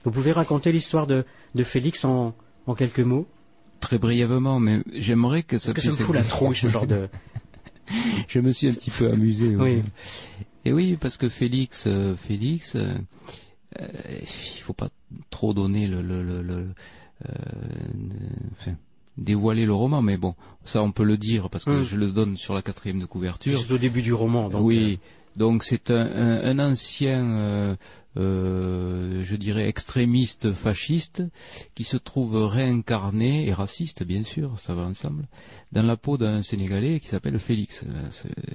Vous 0.03 0.11
pouvez 0.11 0.33
raconter 0.33 0.71
l'histoire 0.71 1.07
de, 1.07 1.25
de 1.55 1.63
Félix 1.63 2.03
en, 2.03 2.35
en 2.67 2.75
quelques 2.75 2.99
mots? 2.99 3.27
Très 3.79 3.97
brièvement, 3.97 4.59
mais 4.59 4.83
j'aimerais 4.93 5.43
que 5.43 5.57
ça 5.57 5.73
Parce 5.73 5.85
que 5.85 5.91
ça 5.93 5.99
me 5.99 6.05
fout 6.05 6.15
la 6.15 6.23
trouille, 6.23 6.55
ce 6.55 6.67
genre 6.67 6.87
de... 6.87 7.07
Je 8.27 8.39
me 8.39 8.51
suis 8.51 8.67
un 8.67 8.73
petit 8.73 8.91
peu 8.91 9.11
amusé. 9.11 9.55
Oui. 9.55 9.81
Et 10.65 10.71
oui, 10.71 10.97
parce 10.99 11.17
que 11.17 11.29
Félix, 11.29 11.85
euh, 11.87 12.15
Félix, 12.15 12.75
euh, 12.75 12.93
euh, 13.79 13.87
il 14.21 14.61
faut 14.61 14.73
pas 14.73 14.89
trop 15.29 15.53
donner 15.53 15.87
le, 15.87 16.01
le, 16.01 16.23
le, 16.23 16.41
le 16.41 16.67
enfin, 18.53 18.75
dévoiler 19.17 19.65
le 19.65 19.73
roman, 19.73 20.01
mais 20.01 20.17
bon, 20.17 20.35
ça 20.65 20.81
on 20.81 20.91
peut 20.91 21.03
le 21.03 21.17
dire 21.17 21.49
parce 21.49 21.65
que 21.65 21.71
hum. 21.71 21.83
je 21.83 21.95
le 21.95 22.11
donne 22.11 22.37
sur 22.37 22.53
la 22.53 22.61
quatrième 22.61 22.99
de 22.99 23.05
couverture. 23.05 23.59
C'est 23.59 23.71
au 23.71 23.77
début 23.77 24.01
du 24.01 24.13
roman. 24.13 24.49
Donc 24.49 24.61
oui, 24.63 24.99
donc 25.35 25.63
c'est 25.63 25.91
un, 25.91 26.05
un, 26.43 26.59
ancien 26.59 27.77
euh, 28.15 29.23
je 29.23 29.35
dirais, 29.35 29.67
extrémiste 29.67 30.53
fasciste, 30.53 31.23
qui 31.73 31.83
se 31.83 31.97
trouve 31.97 32.45
réincarné, 32.45 33.47
et 33.47 33.53
raciste 33.53 34.03
bien 34.03 34.23
sûr, 34.23 34.59
ça 34.59 34.75
va 34.75 34.83
ensemble, 34.83 35.27
dans 35.71 35.83
la 35.83 35.97
peau 35.97 36.17
d'un 36.17 36.43
Sénégalais 36.43 36.99
qui 36.99 37.07
s'appelle 37.07 37.39
Félix. 37.39 37.85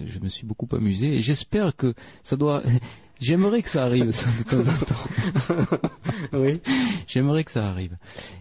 Je 0.07 0.19
me 0.21 0.29
suis 0.29 0.47
beaucoup 0.47 0.69
amusé, 0.73 1.17
et 1.17 1.21
j'espère 1.21 1.75
que 1.77 1.95
ça 2.23 2.37
doit... 2.37 2.63
J'aimerais 3.21 3.63
que 3.63 3.69
ça 3.69 3.83
arrive 3.83 4.13
ça, 4.13 4.29
de 4.39 4.45
temps 4.45 4.71
en 4.71 5.67
temps. 5.67 5.89
oui. 6.35 6.61
J'aimerais 7.09 7.43
que 7.43 7.51
ça 7.51 7.67
arrive. 7.67 7.97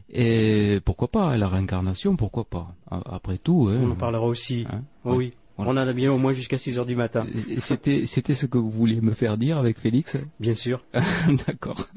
Et 0.08 0.80
pourquoi 0.86 1.08
pas 1.08 1.36
la 1.36 1.48
réincarnation, 1.48 2.16
pourquoi 2.16 2.44
pas 2.44 2.76
Après 2.92 3.40
tout. 3.40 3.70
Hein, 3.72 3.80
On 3.82 3.90
en 3.94 3.96
parlera 3.96 4.28
aussi. 4.28 4.68
Hein, 4.70 4.84
oui. 5.04 5.34
On 5.58 5.68
en 5.68 5.78
a 5.78 5.94
bien 5.94 6.12
au 6.12 6.18
moins 6.18 6.34
jusqu'à 6.34 6.58
6 6.58 6.78
heures 6.78 6.86
du 6.86 6.96
matin. 6.96 7.26
C'était, 7.58 8.06
c'était 8.06 8.36
ce 8.36 8.46
que 8.46 8.58
vous 8.58 8.70
vouliez 8.70 9.02
me 9.02 9.12
faire 9.12 9.38
dire 9.38 9.58
avec 9.58 9.80
Félix? 9.80 10.18
Bien 10.40 10.54
sûr. 10.54 10.84
D'accord. 11.48 11.88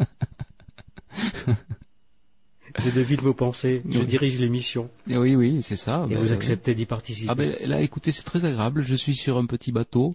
Je 2.78 2.90
devine 2.90 3.20
vos 3.20 3.34
pensées, 3.34 3.82
je 3.88 4.00
dirige 4.00 4.38
l'émission. 4.38 4.90
Oui, 5.08 5.34
oui, 5.34 5.60
c'est 5.60 5.76
ça. 5.76 6.06
Et 6.08 6.14
ben, 6.14 6.20
vous 6.20 6.32
acceptez 6.32 6.74
d'y 6.74 6.86
participer. 6.86 7.28
Ah 7.30 7.34
ben 7.34 7.54
là, 7.64 7.80
écoutez, 7.80 8.12
c'est 8.12 8.22
très 8.22 8.44
agréable. 8.44 8.82
Je 8.82 8.94
suis 8.94 9.16
sur 9.16 9.38
un 9.38 9.46
petit 9.46 9.72
bateau. 9.72 10.12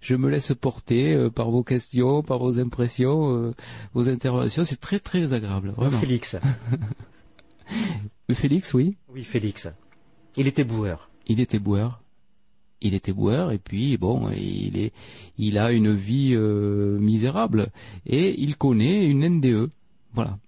Je 0.00 0.16
me 0.16 0.30
laisse 0.30 0.52
porter 0.58 1.14
euh, 1.14 1.30
par 1.30 1.50
vos 1.50 1.62
questions, 1.62 2.22
par 2.22 2.38
vos 2.38 2.58
impressions, 2.58 3.36
euh, 3.36 3.54
vos 3.92 4.08
interventions. 4.08 4.64
C'est 4.64 4.80
très, 4.80 4.98
très 4.98 5.32
agréable. 5.32 5.74
Vraiment. 5.76 5.98
Félix. 5.98 6.36
Félix, 8.32 8.72
oui? 8.74 8.96
Oui, 9.12 9.22
Félix. 9.22 9.68
Il 10.36 10.46
était 10.46 10.64
boueur. 10.64 11.10
Il 11.26 11.40
était 11.40 11.58
boueur 11.58 12.00
il 12.80 12.94
était 12.94 13.12
boueur 13.12 13.52
et 13.52 13.58
puis 13.58 13.96
bon, 13.96 14.30
il 14.30 14.78
est, 14.78 14.92
il 15.38 15.58
a 15.58 15.72
une 15.72 15.94
vie 15.94 16.34
euh, 16.34 16.98
misérable 16.98 17.68
et 18.06 18.40
il 18.40 18.56
connaît 18.56 19.06
une 19.06 19.28
NDE. 19.28 19.70
Voilà. 20.14 20.38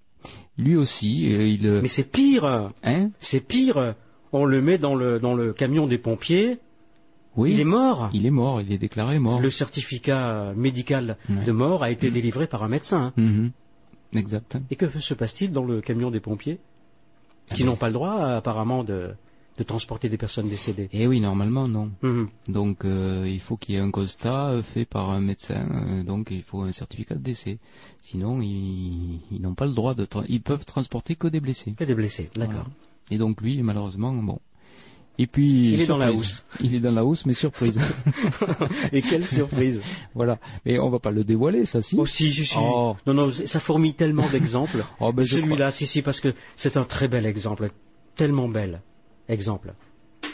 Lui 0.58 0.76
aussi, 0.76 1.32
euh, 1.32 1.46
il. 1.46 1.80
Mais 1.82 1.88
c'est 1.88 2.10
pire. 2.10 2.72
Hein? 2.82 3.10
C'est 3.20 3.40
pire. 3.40 3.94
On 4.32 4.44
le 4.44 4.62
met 4.62 4.78
dans 4.78 4.94
le 4.94 5.18
dans 5.18 5.34
le 5.34 5.52
camion 5.52 5.86
des 5.86 5.98
pompiers. 5.98 6.58
Oui. 7.36 7.52
Il 7.52 7.60
est 7.60 7.64
mort. 7.64 8.10
Il 8.12 8.26
est 8.26 8.30
mort. 8.30 8.60
Il 8.60 8.72
est 8.72 8.78
déclaré 8.78 9.18
mort. 9.18 9.40
Le 9.40 9.50
certificat 9.50 10.52
médical 10.56 11.16
de 11.28 11.52
mort 11.52 11.82
a 11.82 11.90
été 11.90 12.10
délivré 12.10 12.46
par 12.46 12.64
un 12.64 12.68
médecin. 12.68 13.12
Mhm. 13.16 13.52
Exact. 14.14 14.58
Et 14.70 14.76
que 14.76 14.98
se 14.98 15.14
passe-t-il 15.14 15.52
dans 15.52 15.64
le 15.64 15.80
camion 15.80 16.10
des 16.10 16.20
pompiers 16.20 16.58
Qui 17.46 17.62
Ah 17.62 17.66
n'ont 17.66 17.76
pas 17.76 17.86
le 17.86 17.92
droit, 17.92 18.20
apparemment, 18.20 18.82
de, 18.82 19.14
de 19.60 19.64
transporter 19.64 20.08
des 20.08 20.16
personnes 20.16 20.48
décédées. 20.48 20.88
Eh 20.92 21.06
oui, 21.06 21.20
normalement 21.20 21.68
non. 21.68 21.90
Mhm. 22.02 22.28
Donc 22.48 22.84
euh, 22.86 23.26
il 23.28 23.40
faut 23.40 23.58
qu'il 23.58 23.74
y 23.74 23.78
ait 23.78 23.80
un 23.82 23.90
constat 23.90 24.48
euh, 24.48 24.62
fait 24.62 24.86
par 24.86 25.10
un 25.10 25.20
médecin, 25.20 25.68
euh, 25.70 26.02
donc 26.02 26.28
il 26.30 26.42
faut 26.42 26.62
un 26.62 26.72
certificat 26.72 27.14
de 27.14 27.20
décès. 27.20 27.58
Sinon 28.00 28.40
ils, 28.40 29.20
ils 29.30 29.40
n'ont 29.40 29.54
pas 29.54 29.66
le 29.66 29.74
droit 29.74 29.94
de 29.94 30.06
tra- 30.06 30.24
ils 30.28 30.40
peuvent 30.40 30.64
transporter 30.64 31.14
que 31.14 31.28
des 31.28 31.40
blessés. 31.40 31.72
Que 31.76 31.84
des 31.84 31.94
blessés, 31.94 32.30
d'accord. 32.36 32.54
Voilà. 32.54 32.68
Et 33.10 33.18
donc 33.18 33.42
lui 33.42 33.62
malheureusement 33.62 34.14
bon. 34.14 34.38
Et 35.18 35.26
puis 35.26 35.72
Il 35.74 35.80
est 35.82 35.86
dans 35.86 35.98
la 35.98 36.10
housse. 36.10 36.46
Il 36.62 36.74
est 36.74 36.80
dans 36.80 36.92
la 36.92 37.04
housse 37.04 37.26
mais 37.26 37.34
surprise. 37.34 37.78
Et 38.92 39.02
quelle 39.02 39.26
surprise 39.26 39.82
voilà. 40.14 40.38
Mais 40.64 40.78
on 40.78 40.88
va 40.88 40.98
pas 41.00 41.10
le 41.10 41.22
dévoiler 41.24 41.66
ça 41.66 41.82
si. 41.82 41.96
Oh 41.98 42.06
si, 42.06 42.32
si, 42.32 42.46
si. 42.46 42.56
Oh. 42.58 42.96
Non, 43.06 43.12
non, 43.12 43.30
ça 43.44 43.60
fourmille 43.60 43.92
tellement 43.92 44.26
d'exemples. 44.30 44.82
Oh, 45.00 45.12
ben, 45.12 45.26
Celui-là, 45.26 45.70
si, 45.70 45.86
si, 45.86 46.00
parce 46.00 46.20
que 46.20 46.32
c'est 46.56 46.78
un 46.78 46.84
très 46.84 47.08
bel 47.08 47.26
exemple. 47.26 47.68
Tellement 48.16 48.48
bel 48.48 48.80
exemple. 49.30 49.74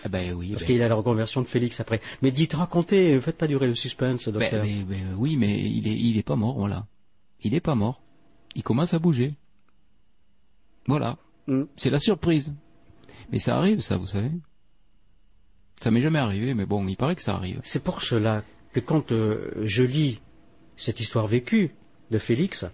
Eh 0.05 0.09
ben 0.09 0.33
oui. 0.35 0.51
Parce 0.51 0.63
ben, 0.63 0.67
qu'il 0.67 0.83
a 0.83 0.89
la 0.89 0.95
reconversion 0.95 1.43
de 1.43 1.47
Félix 1.47 1.81
après. 1.81 2.01
Mais 2.23 2.31
dites, 2.31 2.55
racontez, 2.55 3.21
faites 3.21 3.37
pas 3.37 3.47
durer 3.47 3.67
le 3.67 3.75
suspense, 3.75 4.29
ben, 4.29 4.41
docteur. 4.41 4.63
ben, 4.63 4.85
ben, 4.85 5.15
oui 5.17 5.37
mais 5.37 5.61
il 5.61 5.89
est 5.89 5.97
il 5.97 6.19
est 6.19 6.23
pas 6.23 6.37
mort 6.37 6.59
voilà. 6.59 6.87
Il 7.43 7.55
est 7.55 7.61
pas 7.61 7.75
mort. 7.75 8.03
Il 8.55 8.63
commence 8.63 8.95
à 8.95 8.99
bouger. 8.99 9.33
Voilà. 10.87 11.19
Mm. 11.47 11.65
C'est 11.77 11.91
la 11.91 11.99
surprise. 11.99 12.53
Mais 13.33 13.39
ça 13.39 13.57
arrive, 13.57 13.81
ça, 13.81 13.97
vous 13.97 14.07
savez. 14.07 14.31
Ça 15.81 15.91
m'est 15.91 16.01
jamais 16.01 16.19
arrivé, 16.19 16.55
mais 16.55 16.67
bon, 16.67 16.87
il 16.87 16.97
paraît 16.97 17.17
que 17.17 17.23
ça 17.23 17.35
arrive. 17.35 17.61
C'est 17.63 17.83
pour 17.83 18.03
cela 18.03 18.43
que 18.73 18.81
quand 18.81 19.13
euh, 19.13 19.53
je 19.63 19.83
lis 19.83 20.21
cette 20.77 21.01
histoire 21.01 21.27
vécue 21.27 21.75
de 22.11 22.19
Félix, 22.19 22.65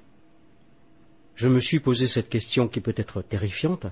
je 1.35 1.49
me 1.49 1.61
suis 1.61 1.81
posé 1.81 2.07
cette 2.07 2.29
question 2.29 2.69
qui 2.69 2.81
peut 2.81 2.95
être 2.97 3.23
terrifiante. 3.23 3.87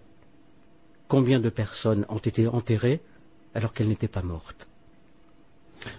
Combien 1.11 1.41
de 1.41 1.51
personnes 1.51 2.07
ont 2.09 2.19
été 2.19 2.47
enterrées 2.47 3.01
alors 3.57 3.73
qu'elles 3.75 3.89
n'étaient 3.89 4.15
pas 4.19 4.23
mortes? 4.23 4.69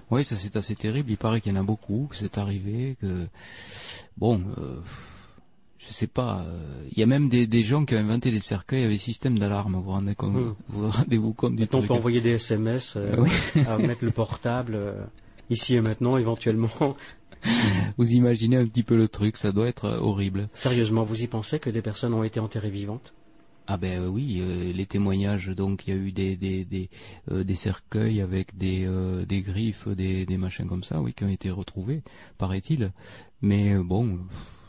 Oui, 0.09 0.23
ça 0.23 0.35
c'est 0.35 0.55
assez 0.55 0.75
terrible. 0.75 1.11
Il 1.11 1.17
paraît 1.17 1.41
qu'il 1.41 1.53
y 1.53 1.57
en 1.57 1.59
a 1.61 1.63
beaucoup, 1.63 2.07
que 2.09 2.15
c'est 2.15 2.37
arrivé, 2.37 2.95
que 3.01 3.27
bon, 4.17 4.41
euh, 4.57 4.79
je 5.79 5.91
sais 5.91 6.07
pas. 6.07 6.45
euh, 6.47 6.83
Il 6.93 6.99
y 6.99 7.03
a 7.03 7.07
même 7.07 7.27
des, 7.29 7.45
des 7.47 7.63
gens 7.63 7.83
qui 7.85 7.95
ont 7.95 7.97
inventé 7.97 8.31
des 8.31 8.39
cercueils 8.39 8.85
avec 8.85 8.99
système 9.01 9.37
d'alarme. 9.39 9.73
Vous 9.75 9.83
vous 9.83 9.91
rendez 9.91 10.15
compte 10.15 10.33
Mm. 10.35 10.55
Vous 10.69 10.81
vous 10.85 10.89
rendez-vous 10.91 11.33
compte 11.33 11.55
du 11.55 11.63
on 11.63 11.67
truc 11.67 11.87
peut 11.87 11.93
envoyer 11.93 12.21
des 12.21 12.31
SMS, 12.35 12.93
euh, 12.95 13.15
Oui. 13.17 13.29
à 13.67 13.77
mettre 13.79 14.05
le 14.05 14.11
portable, 14.11 14.75
euh, 14.75 14.93
ici 15.49 15.75
et 15.75 15.81
maintenant, 15.81 16.15
éventuellement. 16.17 16.69
Vous 17.97 18.11
imaginez 18.11 18.55
un 18.57 18.67
petit 18.67 18.83
peu 18.83 18.95
le 18.95 19.07
truc. 19.09 19.35
Ça 19.35 19.51
doit 19.51 19.67
être 19.67 19.89
horrible. 19.99 20.45
Sérieusement, 20.53 21.03
vous 21.03 21.23
y 21.23 21.27
pensez 21.27 21.57
que 21.59 21.71
des 21.71 21.81
personnes 21.81 22.13
ont 22.13 22.23
été 22.23 22.39
enterrées 22.39 22.69
vivantes? 22.69 23.13
Ah 23.73 23.77
ben 23.77 24.01
euh, 24.01 24.07
oui, 24.09 24.39
euh, 24.41 24.73
les 24.73 24.85
témoignages. 24.85 25.47
Donc 25.47 25.87
il 25.87 25.95
y 25.95 25.97
a 25.97 26.01
eu 26.01 26.11
des 26.11 26.89
euh, 27.31 27.55
cercueils 27.55 28.19
avec 28.19 28.57
des 28.57 28.83
griffes, 29.41 29.87
des 29.87 30.37
machins 30.37 30.67
comme 30.67 30.83
ça, 30.83 30.99
oui, 30.99 31.13
qui 31.13 31.23
ont 31.23 31.29
été 31.29 31.49
retrouvés, 31.49 32.03
paraît-il. 32.37 32.91
Mais 33.41 33.77
bon. 33.77 34.19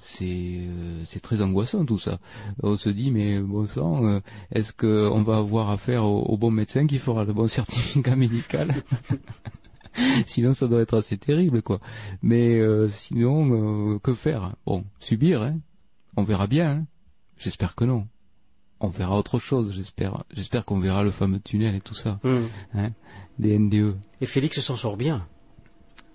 C'est 0.04 1.20
très 1.22 1.40
angoissant 1.40 1.84
tout 1.84 1.98
ça. 1.98 2.20
On 2.62 2.76
se 2.76 2.90
dit 2.90 3.10
mais 3.10 3.40
bon 3.40 3.66
sang, 3.66 4.20
est-ce 4.52 4.72
que 4.72 5.08
on 5.10 5.22
va 5.22 5.38
avoir 5.38 5.70
affaire 5.70 6.04
au, 6.04 6.36
bon 6.36 6.50
médecin 6.50 6.86
qui 6.86 6.98
fera 6.98 7.24
le 7.24 7.32
bon 7.32 7.48
certificat 7.58 8.14
médical? 8.14 8.74
Sinon 10.26 10.54
ça 10.54 10.68
doit 10.68 10.82
être 10.82 10.98
assez 10.98 11.16
terrible 11.16 11.62
quoi. 11.62 11.80
Mais 12.22 12.60
sinon 12.90 13.98
que 14.00 14.14
faire? 14.14 14.54
Bon, 14.66 14.84
subir 15.00 15.42
hein. 15.42 15.58
On 16.16 16.24
verra 16.24 16.46
bien. 16.46 16.70
Hein. 16.70 16.86
J'espère 17.38 17.74
que 17.74 17.84
non 17.84 18.06
on 18.82 18.88
verra 18.88 19.16
autre 19.16 19.38
chose, 19.38 19.72
j'espère. 19.74 20.24
J'espère 20.34 20.64
qu'on 20.64 20.78
verra 20.78 21.02
le 21.02 21.10
fameux 21.10 21.40
tunnel 21.40 21.74
et 21.74 21.80
tout 21.80 21.94
ça, 21.94 22.18
hein, 22.74 22.90
des 23.38 23.58
NDE. 23.58 23.96
Et 24.20 24.26
Félix 24.26 24.60
s'en 24.60 24.76
sort 24.76 24.96
bien. 24.96 25.26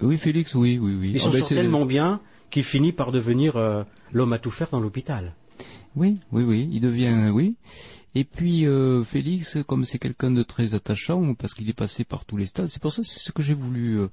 Oui, 0.02 0.18
Félix, 0.18 0.54
oui, 0.54 0.78
oui, 0.80 0.96
oui. 1.00 1.12
Il 1.12 1.18
Ah 1.18 1.20
s'en 1.20 1.32
ben, 1.32 1.40
sort 1.40 1.50
tellement 1.50 1.86
bien 1.86 2.22
qu'il 2.50 2.64
finit 2.64 2.92
par 2.94 3.12
devenir 3.12 3.58
euh, 3.58 3.84
l'homme 4.12 4.34
à 4.34 4.40
tout 4.40 4.52
faire 4.52 4.70
dans 4.70 4.80
l'hôpital. 4.80 5.34
Oui, 5.96 6.20
oui, 6.32 6.44
oui, 6.44 6.70
il 6.72 6.82
devient, 6.82 7.32
oui. 7.34 7.58
Et 8.16 8.24
puis 8.24 8.66
euh, 8.66 9.04
Félix, 9.04 9.58
comme 9.68 9.86
c'est 9.86 10.00
quelqu'un 10.00 10.32
de 10.32 10.42
très 10.42 10.74
attachant, 10.74 11.36
parce 11.36 11.54
qu'il 11.54 11.70
est 11.70 11.74
passé 11.74 12.04
par 12.04 12.26
tous 12.26 12.38
les 12.38 12.48
stades, 12.48 12.68
c'est 12.68 12.82
pour 12.82 12.92
ça 12.92 13.04
c'est 13.04 13.20
ce 13.20 13.32
que 13.32 13.44
j'ai 13.44 13.54
voulu 13.54 14.00
euh, 14.00 14.08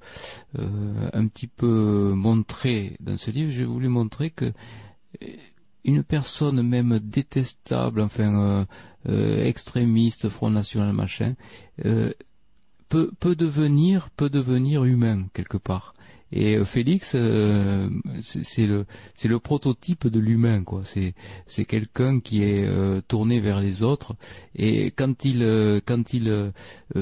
euh, 0.59 1.09
un 1.13 1.25
petit 1.27 1.47
peu 1.47 2.13
montrer 2.15 2.97
dans 2.99 3.17
ce 3.17 3.31
livre. 3.31 3.51
J'ai 3.51 3.65
voulu 3.65 3.87
montrer 3.87 4.29
que 4.29 4.51
une 5.85 6.03
personne 6.03 6.61
même 6.61 6.99
détestable, 6.99 8.01
enfin 8.01 8.35
euh, 8.39 8.65
euh, 9.07 9.45
extrémiste, 9.45 10.29
Front 10.29 10.49
National, 10.49 10.91
machin, 10.93 11.35
euh, 11.85 12.11
peut, 12.89 13.11
peut 13.19 13.35
devenir 13.35 14.09
peut 14.09 14.29
devenir 14.29 14.83
humain 14.83 15.27
quelque 15.33 15.57
part. 15.57 15.94
Et 16.31 16.55
euh, 16.55 16.65
Félix, 16.65 17.13
euh, 17.15 17.87
c'est 18.21 18.65
le 18.65 18.85
le 19.23 19.39
prototype 19.39 20.07
de 20.07 20.19
l'humain 20.19 20.63
quoi. 20.63 20.83
C'est 21.45 21.65
quelqu'un 21.65 22.19
qui 22.19 22.43
est 22.43 22.65
euh, 22.65 23.01
tourné 23.07 23.39
vers 23.39 23.59
les 23.59 23.83
autres 23.83 24.15
et 24.55 24.91
quand 24.91 25.25
il 25.25 25.81
quand 25.85 26.13
il 26.13 26.51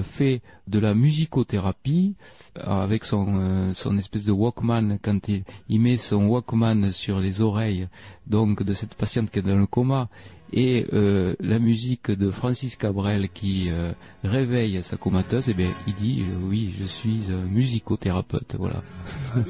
fait 0.04 0.42
de 0.68 0.80
la 0.80 0.94
musicothérapie 0.94 2.16
avec 2.56 3.04
son 3.04 3.74
son 3.74 3.98
espèce 3.98 4.26
de 4.26 4.32
Walkman 4.32 4.98
quand 5.02 5.28
il 5.28 5.44
il 5.70 5.82
met 5.82 5.98
son 5.98 6.28
Walkman 6.28 6.92
sur 6.92 7.20
les 7.20 7.42
oreilles 7.42 7.88
donc 8.28 8.64
de 8.64 8.74
cette 8.74 8.96
patiente 8.96 9.30
qui 9.32 9.40
est 9.40 9.42
dans 9.42 9.58
le 9.58 9.68
coma 9.68 10.10
et 10.54 10.86
euh, 10.94 11.36
la 11.40 11.58
musique 11.58 12.12
de 12.12 12.30
Francis 12.30 12.76
Cabrel 12.76 13.30
qui 13.30 13.70
euh, 13.70 13.92
réveille 14.24 14.82
sa 14.84 14.98
comateuse, 14.98 15.50
eh 15.50 15.54
bien, 15.56 15.72
il 15.88 15.96
dit 15.96 16.22
euh, 16.22 16.48
oui, 16.48 16.74
je 16.80 16.86
suis 16.86 17.28
musicothérapeute, 17.50 18.56
voilà. 18.60 18.84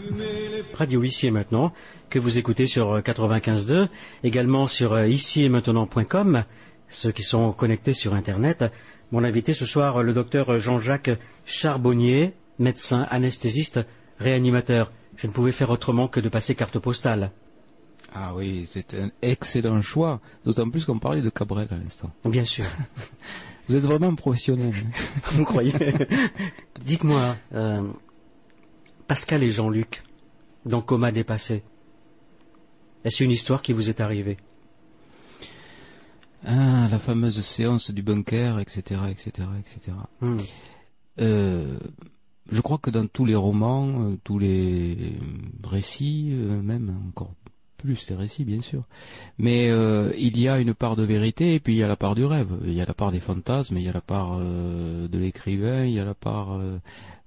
Radio 0.74 1.04
Ici 1.04 1.28
et 1.28 1.32
Maintenant, 1.32 1.74
que 2.10 2.20
vous 2.20 2.38
écoutez 2.38 2.68
sur 2.68 2.94
euh, 2.94 3.02
95.2, 3.02 3.90
également 4.24 4.68
sur 4.68 5.04
ici 5.04 5.44
et 5.44 5.50
maintenant.com, 5.50 6.46
ceux 6.88 7.12
qui 7.12 7.24
sont 7.24 7.52
connectés 7.52 7.94
sur 7.94 8.14
Internet. 8.14 8.64
Mon 9.12 9.26
invité 9.26 9.54
ce 9.54 9.66
soir, 9.66 10.04
le 10.04 10.14
docteur 10.14 10.58
Jean-Jacques 10.58 11.12
Charbonnier, 11.46 12.34
médecin, 12.60 13.06
anesthésiste, 13.10 13.82
réanimateur. 14.20 14.92
Je 15.18 15.28
ne 15.28 15.34
pouvais 15.34 15.52
faire 15.52 15.70
autrement 15.70 16.08
que 16.08 16.22
de 16.22 16.30
passer 16.30 16.56
carte 16.56 16.80
postale. 16.80 17.32
Ah 18.14 18.36
oui, 18.36 18.66
c'est 18.68 18.94
un 18.94 19.10
excellent 19.22 19.82
choix, 19.82 20.22
d'autant 20.46 20.70
plus 20.70 20.86
qu'on 20.86 21.00
parlait 21.00 21.22
de 21.22 21.30
Cabrel 21.30 21.68
à 21.72 21.76
l'instant. 21.78 22.12
Bien 22.26 22.46
sûr. 22.46 22.66
Vous 23.68 23.76
êtes 23.76 23.84
vraiment 23.84 24.10
un 24.10 24.16
professionnel. 24.16 24.74
hein. 24.76 24.90
Vous 25.32 25.46
croyez? 25.46 25.74
Dites-moi, 26.84 27.36
euh, 27.56 27.82
Pascal 29.08 29.42
et 29.42 29.52
Jean-Luc, 29.52 30.04
dans 30.66 30.82
Coma 30.82 31.12
dépassé, 31.12 31.64
est-ce 33.04 33.24
une 33.24 33.32
histoire 33.32 33.62
qui 33.62 33.74
vous 33.74 33.90
est 33.90 34.00
arrivée? 34.00 34.38
Ah, 36.46 36.88
la 36.92 37.00
fameuse 37.00 37.40
séance 37.42 37.90
du 37.92 38.02
bunker, 38.04 38.60
etc., 38.60 39.02
etc., 39.10 39.48
etc. 39.60 39.98
Euh, 41.20 41.80
je 42.52 42.62
crois 42.62 42.78
que 42.78 42.90
dans 42.90 43.08
tous 43.08 43.26
les 43.26 43.36
romans, 43.36 44.10
euh, 44.10 44.18
tous 44.24 44.40
les 44.40 45.14
récits, 45.64 46.30
euh, 46.34 46.62
même 46.62 46.96
encore 47.08 47.34
plus 47.84 48.10
les 48.10 48.16
récits 48.16 48.46
bien 48.46 48.62
sûr, 48.62 48.84
mais 49.38 49.70
euh, 49.70 50.12
il 50.18 50.40
y 50.40 50.48
a 50.48 50.60
une 50.60 50.74
part 50.74 50.96
de 50.96 51.04
vérité 51.04 51.54
et 51.54 51.60
puis 51.60 51.74
il 51.74 51.78
y 51.78 51.84
a 51.84 51.88
la 51.88 51.98
part 51.98 52.16
du 52.16 52.26
rêve, 52.26 52.52
il 52.64 52.74
y 52.74 52.82
a 52.82 52.86
la 52.86 52.94
part 52.94 53.12
des 53.12 53.20
fantasmes, 53.20 53.78
il 53.78 53.84
y 53.84 53.90
a 53.90 53.94
la 53.94 54.02
part 54.02 54.38
euh, 54.40 55.08
de 55.08 55.18
l'écrivain, 55.20 55.86
il 55.86 55.94
y 55.94 56.00
a 56.00 56.06
la 56.06 56.14
part 56.16 56.54
euh, 56.54 56.80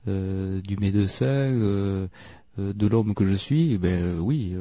euh, 0.09 0.61
du 0.63 0.77
médecin, 0.77 1.27
euh, 1.27 2.07
euh, 2.61 2.73
de 2.73 2.87
l'homme 2.87 3.13
que 3.15 3.25
je 3.25 3.35
suis. 3.35 3.73
Eh 3.73 3.79
ben 3.79 4.21
oui. 4.21 4.55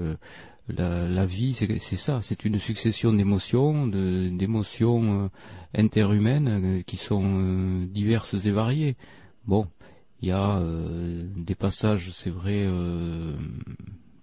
la, 0.70 1.26
vie, 1.26 1.54
c'est 1.54 1.98
ça, 1.98 2.20
c'est 2.24 2.46
une 2.46 2.60
succession 2.60 3.14
d'émotions, 3.14 3.86
d'émotions 3.88 5.30
interhumaines 5.76 6.84
qui 6.86 6.98
sont 6.98 7.86
diverses 7.86 8.34
et 8.46 8.52
variées. 8.52 8.96
Bon, 9.46 9.68
il 10.22 10.30
y 10.30 10.32
a 10.32 10.64
des 11.36 11.54
passages, 11.54 12.10
c'est 12.12 12.32
vrai, 12.32 12.66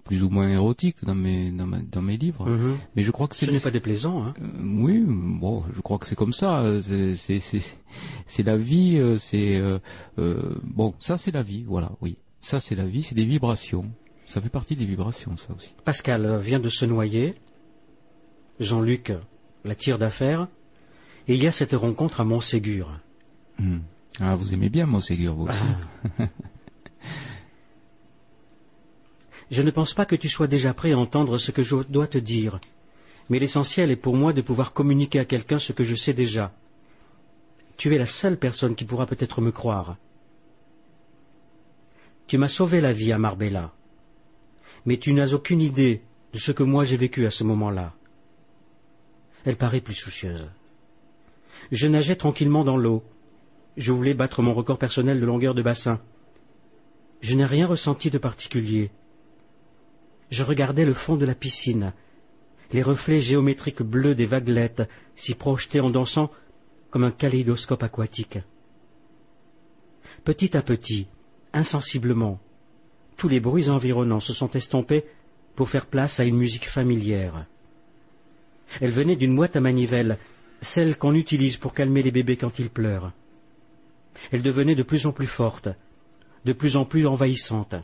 plus 0.05 0.23
ou 0.25 0.31
moins 0.31 0.49
érotiques 0.49 1.05
dans 1.05 1.15
mes 1.15 1.51
dans, 1.51 1.67
ma- 1.67 1.81
dans 1.83 2.03
mes 2.03 2.17
livres, 2.17 2.49
Mhm. 2.49 2.77
mais 2.97 3.03
je 3.03 3.11
crois 3.11 3.29
que 3.29 3.37
c'est 3.37 3.47
Ce 3.47 3.51
n'est 3.51 3.61
pas 3.61 3.71
déplaisant, 3.71 4.25
hein 4.25 4.35
euh, 4.41 4.47
oui, 4.63 5.03
bon, 5.07 5.63
je 5.75 5.81
crois 5.81 5.99
que 5.99 6.07
c'est 6.07 6.17
comme 6.17 6.33
ça. 6.33 6.65
c'est- 6.83 7.15
C'est 7.17 7.41
c'est 7.41 7.63
c'est 8.27 8.43
la 8.43 8.57
vie. 8.57 8.99
euh, 8.99 9.17
C'est 9.19 9.57
euh, 9.57 9.79
bon, 10.65 10.95
ça 11.01 11.17
c'est 11.19 11.31
la 11.33 11.43
vie. 11.43 11.65
Voilà, 11.67 11.93
oui, 12.01 12.17
ça 12.41 12.59
c'est 12.61 12.75
la 12.75 12.87
vie. 12.87 13.03
C'est 13.03 13.15
des 13.15 13.25
vibrations. 13.27 13.91
Ça 14.27 14.41
fait 14.41 14.49
partie 14.49 14.77
des 14.77 14.87
vibrations, 14.87 15.37
ça 15.37 15.53
aussi. 15.55 15.75
Pascal 15.85 16.39
vient 16.41 16.61
de 16.61 16.69
se 16.69 16.85
noyer. 16.85 17.35
Jean-Luc 18.61 19.13
la 19.65 19.75
tire 19.75 19.99
d'affaire. 19.99 20.49
Et 21.29 21.35
il 21.35 21.43
y 21.43 21.47
a 21.47 21.53
cette 21.53 21.73
rencontre 21.75 22.21
à 22.21 22.25
Montségur. 22.25 22.91
Hmm. 23.59 23.79
Ah, 24.21 24.35
vous 24.35 24.53
aimez 24.55 24.69
bien 24.69 24.87
Montségur, 24.87 25.35
vous 25.37 25.47
aussi. 25.47 25.63
Ah. 26.19 26.25
Je 29.53 29.61
ne 29.61 29.71
pense 29.71 29.93
pas 29.93 30.07
que 30.07 30.17
tu 30.17 30.31
sois 30.31 30.47
déjà 30.47 30.73
prêt 30.73 30.93
à 30.93 30.99
entendre 30.99 31.37
ce 31.37 31.51
que 31.51 31.63
je 31.63 31.77
dois 31.77 32.09
te 32.09 32.17
dire. 32.17 32.59
mais 33.29 33.39
l'essentiel 33.39 33.91
est 33.91 33.97
pour 33.97 34.17
moi 34.17 34.33
de 34.33 34.41
pouvoir 34.41 34.73
communiquer 34.73 35.19
à 35.19 35.27
quelqu'un 35.27 35.59
ce 35.59 35.73
que 35.73 35.85
je 35.85 35.95
sais 35.95 36.15
déjà. 36.15 36.53
Tu 37.77 37.95
es 37.95 37.99
la 37.99 38.07
seule 38.07 38.39
personne 38.39 38.75
qui 38.75 38.87
pourra 38.87 39.07
peut-être 39.07 39.43
me 39.43 39.53
croire. 39.53 39.97
Tu 42.27 42.39
m'as 42.39 42.49
sauvé 42.49 42.81
la 42.81 42.95
vie 42.95 43.13
à 43.13 43.19
Marbella, 43.19 43.73
mais 44.87 44.97
tu 44.97 45.13
n'as 45.13 45.35
aucune 45.35 45.61
idée 45.61 46.03
de 46.33 46.39
ce 46.39 46.51
que 46.53 46.63
moi 46.63 46.85
j'ai 46.85 46.97
vécu 46.97 47.27
à 47.27 47.31
ce 47.31 47.45
moment-là. 47.45 47.93
Elle 49.45 49.57
paraît 49.57 49.83
plus 49.83 49.95
soucieuse. 49.95 50.49
Je 51.71 51.89
nageais 51.89 52.17
tranquillement 52.17 52.65
dans 52.65 52.79
l'eau. 52.79 53.03
Je 53.77 53.93
voulais 53.93 54.15
battre 54.15 54.41
mon 54.41 54.55
record 54.55 54.79
personnel 54.79 55.21
de 55.21 55.27
longueur 55.27 55.55
de 55.55 55.63
bassin. 55.63 56.01
Je 57.21 57.37
n'ai 57.37 57.47
rien 57.47 57.67
ressenti 57.67 58.11
de 58.11 58.19
particulier. 58.19 58.91
Je 60.33 60.45
regardais 60.45 60.87
le 60.87 60.95
fond 60.95 61.17
de 61.17 61.27
la 61.27 61.35
piscine, 61.35 61.93
les 62.73 62.81
reflets 62.81 63.21
géométriques 63.21 63.83
bleus 63.83 64.15
des 64.15 64.25
vaguelettes 64.25 64.89
s'y 65.15 65.35
projetaient 65.35 65.81
en 65.81 65.91
dansant 65.91 66.31
comme 66.89 67.05
un 67.05 67.11
kaléidoscope 67.11 67.83
aquatique. 67.83 68.39
Petit 70.25 70.57
à 70.57 70.63
petit, 70.63 71.07
insensiblement, 71.53 72.41
tous 73.19 73.29
les 73.29 73.41
bruits 73.41 73.69
environnants 73.69 74.21
se 74.21 74.33
sont 74.33 74.51
estompés 74.53 75.05
pour 75.55 75.69
faire 75.69 75.85
place 75.85 76.19
à 76.19 76.25
une 76.25 76.39
musique 76.39 76.67
familière. 76.67 77.45
Elle 78.81 78.91
venait 78.91 79.17
d'une 79.17 79.37
boîte 79.37 79.57
à 79.57 79.61
manivelle, 79.61 80.17
celle 80.63 80.97
qu'on 80.97 81.15
utilise 81.15 81.59
pour 81.59 81.75
calmer 81.75 82.03
les 82.03 82.11
bébés 82.11 82.39
quand 82.39 82.59
ils 82.59 82.71
pleurent. 82.71 83.13
Elle 84.31 84.41
devenait 84.41 84.77
de 84.77 84.83
plus 84.83 85.05
en 85.05 85.13
plus 85.13 85.27
forte, 85.27 85.69
de 86.47 86.55
plus 86.55 86.79
en 86.79 86.87
plus 86.87 87.07
envahissante. 87.07 87.75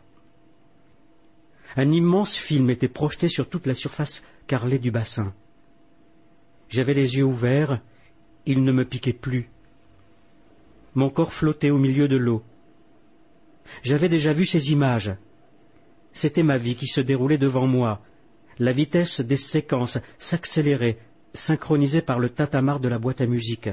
Un 1.76 1.90
immense 1.92 2.36
film 2.36 2.70
était 2.70 2.88
projeté 2.88 3.28
sur 3.28 3.48
toute 3.48 3.66
la 3.66 3.74
surface 3.74 4.22
carrelée 4.46 4.78
du 4.78 4.90
bassin. 4.90 5.34
J'avais 6.68 6.94
les 6.94 7.16
yeux 7.16 7.24
ouverts, 7.24 7.80
il 8.46 8.64
ne 8.64 8.72
me 8.72 8.84
piquait 8.84 9.12
plus. 9.12 9.50
Mon 10.94 11.10
corps 11.10 11.32
flottait 11.32 11.70
au 11.70 11.78
milieu 11.78 12.08
de 12.08 12.16
l'eau. 12.16 12.42
J'avais 13.82 14.08
déjà 14.08 14.32
vu 14.32 14.46
ces 14.46 14.72
images. 14.72 15.14
C'était 16.12 16.42
ma 16.42 16.58
vie 16.58 16.74
qui 16.74 16.86
se 16.86 17.00
déroulait 17.00 17.38
devant 17.38 17.66
moi. 17.66 18.00
La 18.58 18.72
vitesse 18.72 19.20
des 19.20 19.36
séquences 19.36 19.98
s'accélérait, 20.18 20.98
synchronisée 21.34 22.02
par 22.02 22.18
le 22.18 22.30
tintamarre 22.30 22.80
de 22.80 22.88
la 22.88 22.98
boîte 22.98 23.20
à 23.20 23.26
musique. 23.26 23.68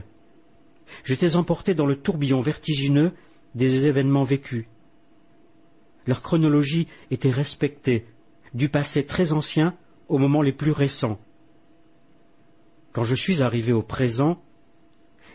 J'étais 1.03 1.35
emporté 1.35 1.73
dans 1.73 1.87
le 1.87 1.95
tourbillon 1.95 2.41
vertigineux 2.41 3.13
des 3.55 3.87
événements 3.87 4.23
vécus. 4.23 4.65
Leur 6.07 6.21
chronologie 6.21 6.87
était 7.11 7.31
respectée, 7.31 8.05
du 8.53 8.69
passé 8.69 9.05
très 9.05 9.33
ancien 9.33 9.75
aux 10.07 10.17
moments 10.17 10.41
les 10.41 10.53
plus 10.53 10.71
récents. 10.71 11.19
Quand 12.93 13.03
je 13.03 13.15
suis 13.15 13.41
arrivé 13.41 13.73
au 13.73 13.81
présent, 13.81 14.41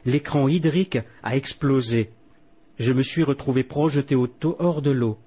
l'écran 0.04 0.48
hydrique 0.48 0.98
a 1.22 1.36
explosé. 1.36 2.10
Je 2.78 2.92
me 2.92 3.02
suis 3.02 3.22
retrouvé 3.22 3.64
projeté 3.64 4.14
au 4.14 4.28
hors 4.58 4.80
de 4.80 4.90
l'eau, 4.90 5.18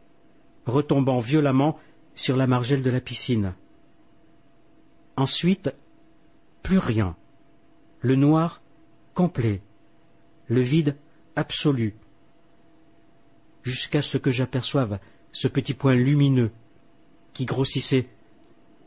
retombant 0.65 1.19
violemment 1.19 1.77
sur 2.15 2.35
la 2.35 2.47
margelle 2.47 2.81
de 2.81 2.89
la 2.89 3.01
piscine. 3.01 3.53
Ensuite, 5.15 5.73
plus 6.63 6.79
rien. 6.79 7.15
Le 7.99 8.15
noir 8.15 8.61
complet, 9.13 9.61
le 10.47 10.61
vide 10.61 10.95
absolu, 11.35 11.95
jusqu'à 13.61 14.01
ce 14.01 14.17
que 14.17 14.31
j'aperçoive 14.31 14.99
ce 15.33 15.49
petit 15.49 15.73
point 15.73 15.95
lumineux 15.95 16.51
qui 17.33 17.43
grossissait 17.43 18.07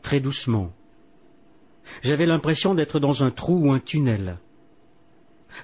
très 0.01 0.19
doucement. 0.19 0.73
J'avais 2.01 2.25
l'impression 2.25 2.73
d'être 2.73 2.99
dans 2.99 3.23
un 3.23 3.29
trou 3.29 3.67
ou 3.67 3.71
un 3.71 3.79
tunnel. 3.79 4.37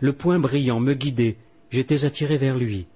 Le 0.02 0.14
point 0.14 0.40
brillant 0.40 0.80
me 0.80 0.94
guidait, 0.94 1.38
j'étais 1.72 2.06
attiré 2.06 2.38
vers 2.38 2.58
lui. 2.58 2.88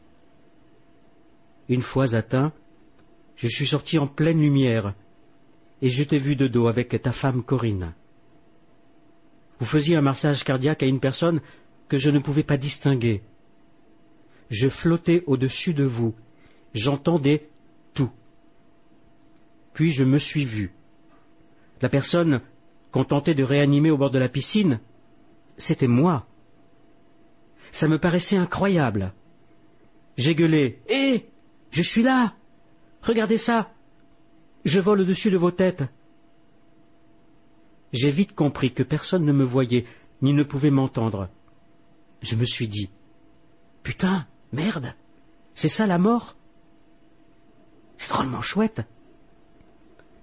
Une 1.69 1.81
fois 1.81 2.15
atteint, 2.15 2.53
je 3.35 3.47
suis 3.47 3.67
sorti 3.67 3.97
en 3.97 4.07
pleine 4.07 4.41
lumière, 4.41 4.93
et 5.81 5.89
je 5.89 6.03
t'ai 6.03 6.17
vu 6.17 6.35
de 6.35 6.47
dos 6.47 6.67
avec 6.67 7.01
ta 7.01 7.11
femme 7.11 7.43
Corinne. 7.43 7.93
Vous 9.59 9.65
faisiez 9.65 9.95
un 9.95 10.01
massage 10.01 10.43
cardiaque 10.43 10.83
à 10.83 10.87
une 10.87 10.99
personne 10.99 11.41
que 11.87 11.97
je 11.97 12.09
ne 12.09 12.19
pouvais 12.19 12.43
pas 12.43 12.57
distinguer. 12.57 13.21
Je 14.49 14.69
flottais 14.69 15.23
au-dessus 15.27 15.73
de 15.73 15.83
vous, 15.83 16.15
j'entendais. 16.73 17.49
Puis 19.77 19.91
je 19.91 20.03
me 20.03 20.17
suis 20.17 20.43
vu. 20.43 20.71
La 21.83 21.89
personne 21.89 22.41
qu'on 22.89 23.03
tentait 23.03 23.35
de 23.35 23.43
réanimer 23.43 23.91
au 23.91 23.97
bord 23.97 24.09
de 24.09 24.17
la 24.17 24.27
piscine, 24.27 24.79
c'était 25.55 25.85
moi. 25.85 26.25
Ça 27.71 27.87
me 27.87 27.99
paraissait 27.99 28.37
incroyable. 28.37 29.13
J'ai 30.17 30.33
gueulé. 30.33 30.81
Hé 30.89 31.29
Je 31.69 31.83
suis 31.83 32.01
là 32.01 32.33
Regardez 33.03 33.37
ça 33.37 33.71
Je 34.65 34.79
vole 34.79 35.01
au-dessus 35.01 35.29
de 35.29 35.37
vos 35.37 35.51
têtes. 35.51 35.83
J'ai 37.93 38.09
vite 38.09 38.33
compris 38.33 38.73
que 38.73 38.81
personne 38.81 39.25
ne 39.25 39.31
me 39.31 39.43
voyait, 39.43 39.85
ni 40.23 40.33
ne 40.33 40.41
pouvait 40.41 40.71
m'entendre. 40.71 41.29
Je 42.23 42.35
me 42.35 42.45
suis 42.45 42.67
dit 42.67 42.89
Putain, 43.83 44.25
merde 44.53 44.95
C'est 45.53 45.69
ça 45.69 45.85
la 45.85 45.99
mort? 45.99 46.35
C'est 47.97 48.09
drôlement 48.09 48.41
chouette. 48.41 48.81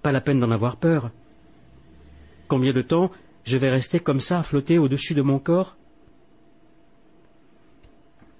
Pas 0.05 0.11
la 0.11 0.21
peine 0.21 0.39
d'en 0.39 0.51
avoir 0.51 0.77
peur. 0.77 1.09
Combien 2.47 2.73
de 2.73 2.83
temps 2.83 3.09
je 3.43 3.57
vais 3.57 3.71
rester 3.71 3.99
comme 3.99 4.19
ça 4.19 4.43
flotter 4.43 4.77
au-dessus 4.77 5.15
de 5.15 5.23
mon 5.23 5.39
corps? 5.39 5.77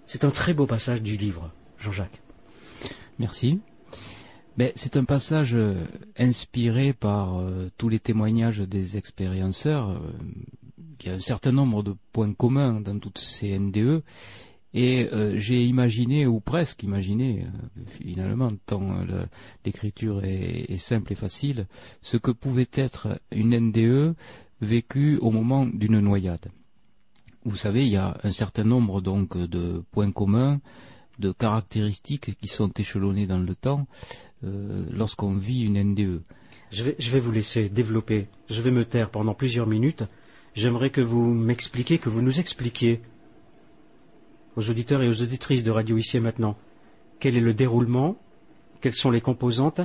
C'est 0.05 0.25
un 0.25 0.29
très 0.29 0.53
beau 0.53 0.67
passage 0.67 1.01
du 1.01 1.17
livre, 1.17 1.49
Jean-Jacques. 1.79 2.21
Merci. 3.17 3.61
Mais 4.57 4.73
c'est 4.75 4.95
un 4.95 5.05
passage 5.05 5.55
euh, 5.55 5.87
inspiré 6.19 6.93
par 6.93 7.39
euh, 7.39 7.71
tous 7.77 7.89
les 7.89 7.99
témoignages 7.99 8.59
des 8.59 8.97
expérienceurs. 8.97 9.89
Euh, 9.89 9.97
il 10.99 11.07
y 11.07 11.09
a 11.09 11.15
un 11.15 11.19
certain 11.19 11.51
nombre 11.51 11.81
de 11.81 11.95
points 12.11 12.33
communs 12.33 12.79
dans 12.79 12.99
toutes 12.99 13.17
ces 13.17 13.57
NDE. 13.57 14.03
Et 14.77 15.09
j'ai 15.35 15.63
imaginé, 15.63 16.27
ou 16.27 16.41
presque 16.41 16.83
imaginé, 16.83 17.45
finalement, 17.87 18.51
tant 18.65 18.93
l'écriture 19.63 20.21
est, 20.25 20.77
simple 20.77 21.13
et 21.13 21.15
facile, 21.15 21.65
ce 22.01 22.17
que 22.17 22.31
pouvait 22.31 22.67
être 22.73 23.21
une 23.31 23.57
NDE 23.57 24.15
vécue 24.59 25.17
au 25.21 25.31
moment 25.31 25.65
d'une 25.65 26.01
noyade. 26.01 26.51
Vous 27.45 27.55
savez, 27.55 27.85
il 27.85 27.91
y 27.91 27.95
a 27.95 28.17
un 28.23 28.31
certain 28.33 28.65
nombre 28.65 28.99
donc 28.99 29.37
de 29.37 29.81
points 29.91 30.11
communs, 30.11 30.59
de 31.19 31.31
caractéristiques 31.31 32.35
qui 32.35 32.47
sont 32.47 32.69
échelonnées 32.69 33.27
dans 33.27 33.39
le 33.39 33.55
temps 33.55 33.87
euh, 34.43 34.85
lorsqu'on 34.91 35.37
vit 35.37 35.63
une 35.63 35.81
NDE. 35.81 36.21
Je 36.71 36.83
vais 36.83 37.19
vous 37.19 37.31
laisser 37.31 37.69
développer. 37.69 38.27
Je 38.49 38.61
vais 38.61 38.71
me 38.71 38.83
taire 38.83 39.09
pendant 39.09 39.33
plusieurs 39.33 39.67
minutes. 39.67 40.03
J'aimerais 40.55 40.89
que 40.89 41.01
vous 41.01 41.23
m'expliquiez, 41.23 41.99
que 41.99 42.09
vous 42.09 42.21
nous 42.21 42.39
expliquiez 42.39 43.01
aux 44.55 44.69
auditeurs 44.69 45.01
et 45.01 45.09
aux 45.09 45.21
auditrices 45.21 45.63
de 45.63 45.71
Radio 45.71 45.97
Ici 45.97 46.17
et 46.17 46.19
Maintenant 46.19 46.57
quel 47.19 47.37
est 47.37 47.41
le 47.41 47.53
déroulement, 47.53 48.17
quelles 48.81 48.95
sont 48.95 49.11
les 49.11 49.21
composantes? 49.21 49.81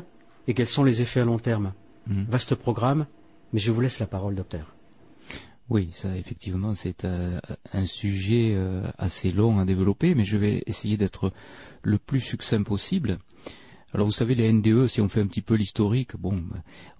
Et 0.49 0.55
quels 0.55 0.69
sont 0.69 0.85
les 0.85 1.03
effets 1.03 1.21
à 1.21 1.25
long 1.25 1.39
terme? 1.39 1.73
Mhm. 2.07 2.27
Vaste 2.29 2.55
programme, 2.55 3.07
mais 3.53 3.61
je 3.61 3.71
vous 3.71 3.81
laisse 3.81 4.01
la 4.01 4.07
parole, 4.07 4.35
docteur. 4.35 4.75
Oui, 5.69 5.91
ça 5.93 6.17
effectivement 6.17 6.75
c'est 6.75 7.05
euh, 7.05 7.39
un 7.73 7.87
sujet 7.87 8.55
euh, 8.55 8.83
assez 8.99 9.31
long 9.31 9.59
à 9.61 9.65
développer, 9.65 10.17
mais 10.17 10.25
je 10.25 10.37
vais 10.37 10.65
essayer 10.67 10.97
d'être 10.97 11.31
le 11.83 11.99
plus 11.99 12.21
succinct 12.21 12.65
possible. 12.65 13.19
Alors 13.93 14.07
vous 14.07 14.13
savez 14.13 14.37
les 14.37 14.53
NDE, 14.53 14.87
si 14.87 15.01
on 15.01 15.09
fait 15.09 15.21
un 15.21 15.27
petit 15.27 15.43
peu 15.43 15.55
l'historique, 15.55 16.17
bon, 16.17 16.45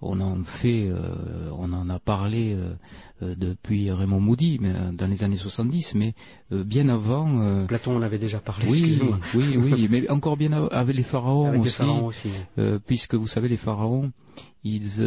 on 0.01 0.19
en 0.19 0.43
fait, 0.43 0.89
euh, 0.89 1.49
on 1.57 1.71
en 1.71 1.89
a 1.89 1.99
parlé 1.99 2.53
euh, 2.53 2.73
euh, 3.23 3.35
depuis 3.37 3.89
Raymond 3.91 4.19
Moody, 4.19 4.59
mais 4.61 4.73
dans 4.91 5.07
les 5.07 5.23
années 5.23 5.37
70, 5.37 5.95
mais 5.95 6.13
bien 6.51 6.89
avant. 6.89 7.65
Platon 7.65 7.95
en 7.95 8.01
avait 8.01 8.17
déjà 8.17 8.39
parlé. 8.39 8.67
Oui, 8.67 8.99
oui, 9.35 9.57
oui, 9.57 9.87
mais 9.91 10.09
encore 10.09 10.35
bien 10.35 10.51
avec 10.51 10.95
les 10.95 11.03
pharaons 11.03 11.57
aussi, 11.59 12.29
puisque 12.85 13.15
vous 13.15 13.27
savez 13.27 13.47
les 13.47 13.57
pharaons, 13.57 14.11
ils, 14.65 15.01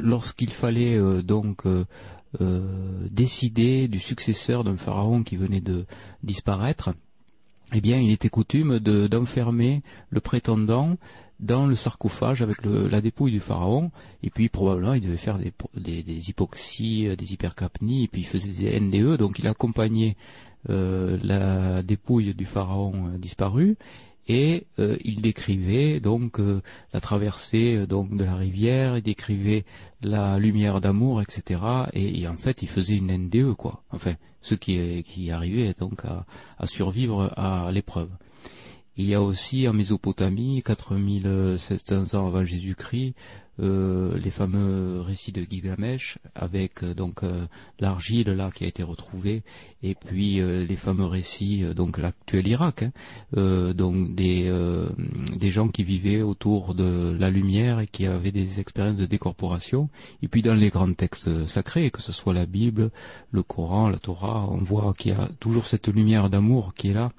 lorsqu'il 0.00 0.50
fallait 0.50 1.00
donc 1.22 1.62
décider 3.10 3.88
du 3.88 4.00
successeur 4.00 4.64
d'un 4.64 4.76
pharaon 4.76 5.22
qui 5.22 5.36
venait 5.36 5.62
de 5.62 5.86
disparaître 6.22 6.90
eh 7.72 7.80
bien, 7.80 7.98
il 7.98 8.10
était 8.10 8.28
coutume 8.28 8.78
d'enfermer 8.78 9.82
le 10.10 10.20
prétendant 10.20 10.96
dans 11.40 11.66
le 11.66 11.74
sarcophage 11.74 12.42
avec 12.42 12.58
la 12.64 13.00
dépouille 13.00 13.32
du 13.32 13.40
pharaon, 13.40 13.90
et 14.22 14.30
puis 14.30 14.48
probablement 14.48 14.94
il 14.94 15.00
devait 15.00 15.16
faire 15.16 15.38
des, 15.38 16.28
hypoxies, 16.30 17.08
euh, 17.08 17.16
des 17.16 17.32
hypercapnies, 17.32 18.04
et 18.04 18.08
puis 18.08 18.22
il 18.22 18.26
faisait 18.26 18.52
des 18.52 18.80
NDE, 18.80 19.18
donc 19.18 19.38
il 19.38 19.46
accompagnait 19.46 20.16
euh, 20.70 21.18
la 21.22 21.82
dépouille 21.82 22.34
du 22.34 22.44
pharaon 22.44 23.08
euh, 23.08 23.18
disparu, 23.18 23.76
et 24.28 24.66
euh, 24.78 24.96
il 25.04 25.20
décrivait 25.20 26.00
donc 26.00 26.40
euh, 26.40 26.62
la 26.92 27.00
traversée 27.00 27.76
euh, 27.76 27.86
donc 27.86 28.16
de 28.16 28.24
la 28.24 28.36
rivière, 28.36 28.96
il 28.96 29.02
décrivait 29.02 29.64
la 30.02 30.38
lumière 30.38 30.80
d'amour, 30.80 31.22
etc. 31.22 31.60
Et, 31.92 32.26
en 32.28 32.36
fait, 32.36 32.62
il 32.62 32.68
faisait 32.68 32.96
une 32.96 33.12
NDE 33.12 33.54
quoi. 33.54 33.82
Enfin, 33.90 34.14
ce 34.40 34.54
qui 34.54 35.02
qui 35.02 35.30
arrivait 35.30 35.74
donc 35.78 36.04
à, 36.04 36.26
à 36.58 36.66
survivre 36.66 37.32
à 37.36 37.70
l'épreuve. 37.72 38.10
Il 38.96 39.06
y 39.06 39.14
a 39.14 39.20
aussi 39.20 39.66
en 39.66 39.72
Mésopotamie, 39.72 40.62
4700 40.62 42.14
ans 42.14 42.28
avant 42.28 42.44
Jésus-Christ, 42.44 43.14
euh, 43.60 44.18
les 44.18 44.32
fameux 44.32 45.00
récits 45.00 45.30
de 45.30 45.46
Gilgamesh 45.48 46.18
avec 46.34 46.82
euh, 46.82 46.92
donc 46.92 47.22
euh, 47.22 47.46
l'argile 47.78 48.30
là 48.30 48.50
qui 48.50 48.64
a 48.64 48.66
été 48.66 48.82
retrouvée 48.82 49.44
et 49.80 49.94
puis 49.94 50.40
les 50.40 50.76
fameux 50.76 51.04
récits 51.04 51.62
donc 51.76 51.98
l'actuel 51.98 52.48
Irak 52.48 52.84
hein, 53.36 53.72
donc 53.74 54.14
des 54.14 54.50
des 55.36 55.50
gens 55.50 55.68
qui 55.68 55.84
vivaient 55.84 56.22
autour 56.22 56.74
de 56.74 57.14
la 57.18 57.28
lumière 57.28 57.80
et 57.80 57.86
qui 57.86 58.06
avaient 58.06 58.32
des 58.32 58.60
expériences 58.60 58.96
de 58.96 59.04
décorporation. 59.04 59.90
Et 60.22 60.28
puis 60.28 60.40
dans 60.40 60.54
les 60.54 60.70
grands 60.70 60.92
textes 60.94 61.46
sacrés 61.46 61.90
que 61.90 62.00
ce 62.00 62.12
soit 62.12 62.32
la 62.32 62.46
Bible 62.46 62.90
le 63.30 63.42
Coran 63.42 63.90
la 63.90 63.98
Torah 63.98 64.48
on 64.50 64.62
voit 64.62 64.94
qu'il 64.94 65.12
y 65.12 65.14
a 65.14 65.28
toujours 65.38 65.66
cette 65.66 65.88
lumière 65.88 66.30
d'amour 66.30 66.72
qui 66.74 66.88
est 66.88 66.94
là 66.94 67.10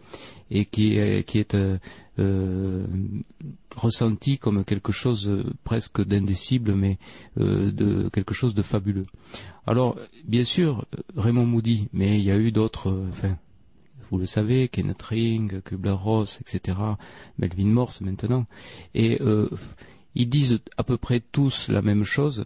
et 0.50 0.66
qui 0.66 0.98
est, 0.98 1.24
qui 1.24 1.40
est 1.40 1.56
ressenti 3.76 4.38
comme 4.38 4.64
quelque 4.64 4.92
chose 4.92 5.46
presque 5.64 6.04
d'indécible, 6.04 6.74
mais 6.74 6.98
euh, 7.40 7.72
de 7.72 8.10
quelque 8.10 8.34
chose 8.34 8.54
de 8.54 8.62
fabuleux. 8.62 9.06
Alors, 9.68 9.98
bien 10.26 10.46
sûr, 10.46 10.86
Raymond 11.16 11.46
Moody, 11.46 11.90
mais 11.94 12.20
il 12.20 12.26
y 12.26 12.32
a 12.32 12.38
eu 12.38 12.52
d'autres, 12.52 13.08
enfin, 13.10 13.38
vous 14.12 14.18
le 14.18 14.26
savez, 14.26 14.68
Kenneth 14.68 15.02
Ring, 15.02 15.62
Kubler-Ross, 15.62 16.40
etc., 16.42 16.78
Melvin 17.38 17.66
Morse 17.66 18.02
maintenant, 18.02 18.46
et 18.94 19.22
euh, 19.22 19.50
ils 20.14 20.30
disent 20.30 20.60
à 20.78 20.84
peu 20.84 20.98
près 20.98 21.20
tous 21.20 21.68
la 21.70 21.82
même 21.82 22.04
chose, 22.04 22.46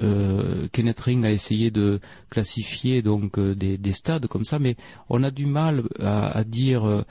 euh, 0.00 0.68
Kenneth 0.72 1.00
Ring 1.00 1.24
a 1.24 1.30
essayé 1.30 1.70
de 1.70 2.00
classifier 2.30 3.02
donc 3.02 3.38
euh, 3.38 3.54
des, 3.54 3.92
stades 3.92 4.26
comme 4.26 4.44
ça, 4.44 4.58
mais 4.58 4.76
on 5.08 5.22
a 5.22 5.30
du 5.30 5.46
mal 5.46 5.84
à, 6.00 6.44
dire 6.44 6.86
euh, 6.86 7.04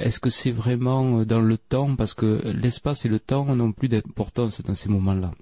est-ce 0.00 0.18
que 0.18 0.30
c'est 0.30 0.50
vraiment 0.50 1.24
dans 1.24 1.40
le 1.40 1.58
temps 1.58 1.94
parce 1.96 2.14
que 2.14 2.40
l'espace 2.44 3.04
et 3.04 3.08
le 3.08 3.20
temps 3.20 3.54
n'ont 3.54 3.72
plus 3.72 3.88
d'importance 3.88 4.62
dans 4.62 4.74
ces 4.74 4.88
moments-là. 4.88 5.32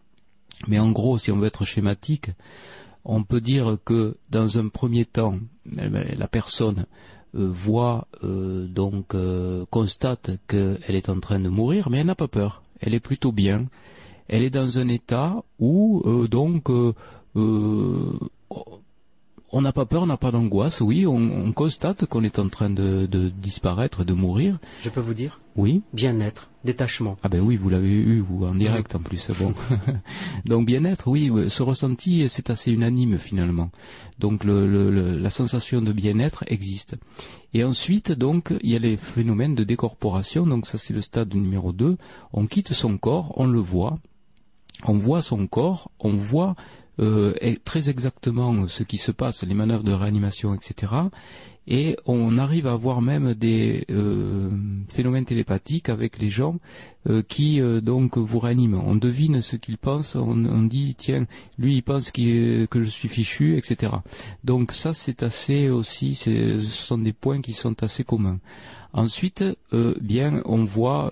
Mais 0.68 0.78
en 0.78 0.90
gros, 0.90 1.18
si 1.18 1.32
on 1.32 1.38
veut 1.38 1.46
être 1.46 1.64
schématique, 1.64 2.30
on 3.04 3.24
peut 3.24 3.40
dire 3.40 3.78
que 3.84 4.16
dans 4.30 4.58
un 4.58 4.68
premier 4.68 5.04
temps, 5.04 5.38
eh 5.80 5.88
ben, 5.88 6.06
la 6.16 6.28
personne 6.28 6.86
voit 7.34 8.06
donc 8.22 9.16
constate 9.70 10.32
qu'elle 10.46 10.78
est 10.86 11.08
en 11.08 11.18
train 11.18 11.40
de 11.40 11.48
mourir, 11.48 11.88
mais 11.90 11.98
elle 11.98 12.06
n'a 12.06 12.14
pas 12.14 12.28
peur. 12.28 12.62
Elle 12.80 12.94
est 12.94 13.00
plutôt 13.00 13.32
bien 13.32 13.66
elle 14.28 14.42
est 14.42 14.50
dans 14.50 14.78
un 14.78 14.88
état 14.88 15.42
où 15.58 16.02
euh, 16.04 16.28
donc 16.28 16.70
euh, 16.70 16.94
euh, 17.36 18.18
on 19.54 19.60
n'a 19.60 19.72
pas 19.72 19.84
peur, 19.84 20.04
on 20.04 20.06
n'a 20.06 20.16
pas 20.16 20.30
d'angoisse, 20.30 20.80
oui, 20.80 21.06
on, 21.06 21.52
constate 21.52 22.06
qu'on 22.06 22.24
est 22.24 22.38
en 22.38 22.48
train 22.48 22.70
de, 22.70 23.06
disparaître, 23.36 24.02
de 24.02 24.14
mourir. 24.14 24.58
Je 24.82 24.88
peux 24.88 25.00
vous 25.00 25.12
dire 25.12 25.40
Oui. 25.56 25.82
Bien-être, 25.92 26.48
détachement. 26.64 27.18
Ah 27.22 27.28
ben 27.28 27.42
oui, 27.42 27.56
vous 27.56 27.68
l'avez 27.68 27.90
eu, 27.90 28.20
vous, 28.20 28.44
en 28.44 28.54
direct 28.54 28.94
en 28.94 29.00
plus. 29.00 29.30
Bon. 29.38 29.52
Donc 30.46 30.64
bien-être, 30.64 31.06
oui, 31.08 31.30
ce 31.48 31.62
ressenti, 31.62 32.26
c'est 32.30 32.48
assez 32.48 32.72
unanime 32.72 33.18
finalement. 33.18 33.70
Donc 34.18 34.42
la 34.44 35.30
sensation 35.30 35.82
de 35.82 35.92
bien-être 35.92 36.44
existe. 36.46 36.96
Et 37.52 37.62
ensuite, 37.62 38.12
donc, 38.12 38.54
il 38.62 38.70
y 38.70 38.76
a 38.76 38.78
les 38.78 38.96
phénomènes 38.96 39.54
de 39.54 39.64
décorporation, 39.64 40.46
donc 40.46 40.66
ça 40.66 40.78
c'est 40.78 40.94
le 40.94 41.02
stade 41.02 41.34
numéro 41.34 41.72
2. 41.72 41.98
On 42.32 42.46
quitte 42.46 42.72
son 42.72 42.96
corps, 42.96 43.34
on 43.36 43.46
le 43.46 43.60
voit, 43.60 43.98
on 44.88 44.98
voit 44.98 45.22
son 45.22 45.46
corps, 45.46 45.90
on 46.00 46.14
voit 46.14 46.54
euh, 47.00 47.34
très 47.64 47.88
exactement 47.88 48.68
ce 48.68 48.82
qui 48.82 48.98
se 48.98 49.12
passe, 49.12 49.44
les 49.44 49.54
manœuvres 49.54 49.82
de 49.82 49.92
réanimation, 49.92 50.54
etc. 50.54 50.92
Et 51.66 51.96
on 52.04 52.36
arrive 52.36 52.66
à 52.66 52.76
voir 52.76 53.00
même 53.00 53.34
des 53.34 53.86
euh, 53.90 54.50
phénomènes 54.88 55.24
télépathiques 55.24 55.88
avec 55.88 56.18
les 56.18 56.28
gens 56.28 56.58
euh, 57.08 57.22
qui 57.22 57.62
donc 57.82 58.18
vous 58.18 58.38
réaniment. 58.38 58.82
On 58.84 58.96
devine 58.96 59.40
ce 59.40 59.56
qu'ils 59.56 59.78
pensent, 59.78 60.16
on, 60.16 60.62
dit 60.64 60.94
tiens, 60.96 61.26
lui 61.56 61.76
il 61.76 61.82
pense 61.82 62.10
que 62.10 62.66
je 62.72 62.84
suis 62.84 63.08
fichu, 63.08 63.56
etc. 63.56 63.94
Donc 64.44 64.72
ça 64.72 64.92
c'est 64.92 65.22
assez 65.22 65.70
aussi, 65.70 66.14
ce 66.14 66.60
sont 66.60 66.98
des 66.98 67.14
points 67.14 67.40
qui 67.40 67.54
sont 67.54 67.82
assez 67.82 68.04
communs. 68.04 68.38
Ensuite, 68.92 69.44
bien 69.72 70.42
on 70.44 70.64
voit 70.64 71.10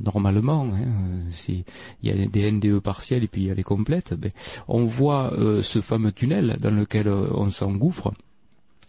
normalement, 0.00 0.64
hein, 0.64 1.30
il 1.48 1.64
y 2.02 2.10
a 2.10 2.26
des 2.26 2.50
NDE 2.50 2.80
partiels 2.80 3.24
et 3.24 3.28
puis 3.28 3.42
il 3.42 3.46
y 3.48 3.50
a 3.50 3.54
les 3.54 3.62
complètes, 3.62 4.14
ben, 4.14 4.30
on 4.68 4.84
voit 4.84 5.32
euh, 5.34 5.62
ce 5.62 5.80
fameux 5.80 6.12
tunnel 6.12 6.56
dans 6.60 6.74
lequel 6.74 7.08
euh, 7.08 7.28
on 7.32 7.50
s'engouffre 7.50 8.12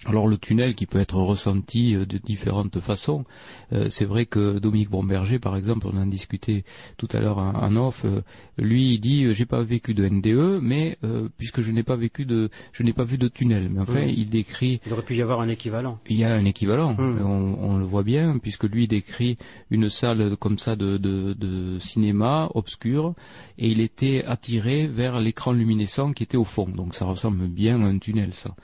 alors 0.05 0.27
le 0.27 0.37
tunnel 0.37 0.75
qui 0.75 0.85
peut 0.85 0.99
être 0.99 1.15
ressenti 1.15 1.95
euh, 1.95 2.05
de 2.05 2.17
différentes 2.17 2.79
façons, 2.79 3.25
euh, 3.71 3.89
c'est 3.89 4.05
vrai 4.05 4.25
que 4.25 4.59
Dominique 4.59 4.89
Bromberger, 4.89 5.39
par 5.39 5.55
exemple, 5.55 5.87
on 5.91 5.97
en 5.97 6.05
discutait 6.05 6.63
tout 6.97 7.07
à 7.13 7.19
l'heure 7.19 7.37
en, 7.37 7.75
off, 7.75 8.03
euh, 8.05 8.21
lui 8.57 8.93
il 8.93 8.99
dit 8.99 9.33
j'ai 9.33 9.45
pas 9.45 9.63
vécu 9.63 9.93
de 9.93 10.07
NDE, 10.07 10.59
mais 10.61 10.97
puisque 11.37 11.61
je 11.61 11.71
n'ai 11.71 11.83
pas 11.83 11.95
vécu 11.95 12.25
de, 12.25 12.49
je 12.71 12.83
n'ai 12.83 12.93
pas 12.93 13.03
vu 13.03 13.17
de 13.17 13.27
tunnel. 13.27 13.69
Mais 13.69 13.79
enfin, 13.79 14.01
il 14.01 14.29
décrit. 14.29 14.79
Il 14.85 14.93
aurait 14.93 15.03
pu 15.03 15.15
y 15.15 15.21
avoir 15.21 15.41
un 15.41 15.49
équivalent. 15.49 15.99
Il 16.07 16.17
y 16.17 16.23
a 16.23 16.33
un 16.33 16.45
équivalent, 16.45 16.95
hum. 16.97 17.19
on, 17.59 17.77
le 17.77 17.85
voit 17.85 18.03
bien, 18.03 18.37
puisque 18.37 18.65
lui 18.65 18.87
décrit 18.87 19.37
une 19.71 19.89
salle 19.89 20.35
comme 20.37 20.59
ça 20.59 20.75
de, 20.75 20.97
de, 20.97 21.33
de 21.33 21.79
cinéma 21.79 22.49
obscure, 22.53 23.13
et 23.57 23.67
il 23.67 23.79
était 23.81 24.23
attiré 24.25 24.87
vers 24.87 25.19
l'écran 25.19 25.51
luminescent 25.51 26.13
qui 26.13 26.23
était 26.23 26.37
au 26.37 26.45
fond. 26.45 26.67
Donc 26.67 26.95
ça 26.95 27.05
ressemble 27.05 27.47
bien 27.47 27.81
à 27.81 27.87
un 27.87 27.97
tunnel, 27.97 28.33
ça. 28.33 28.55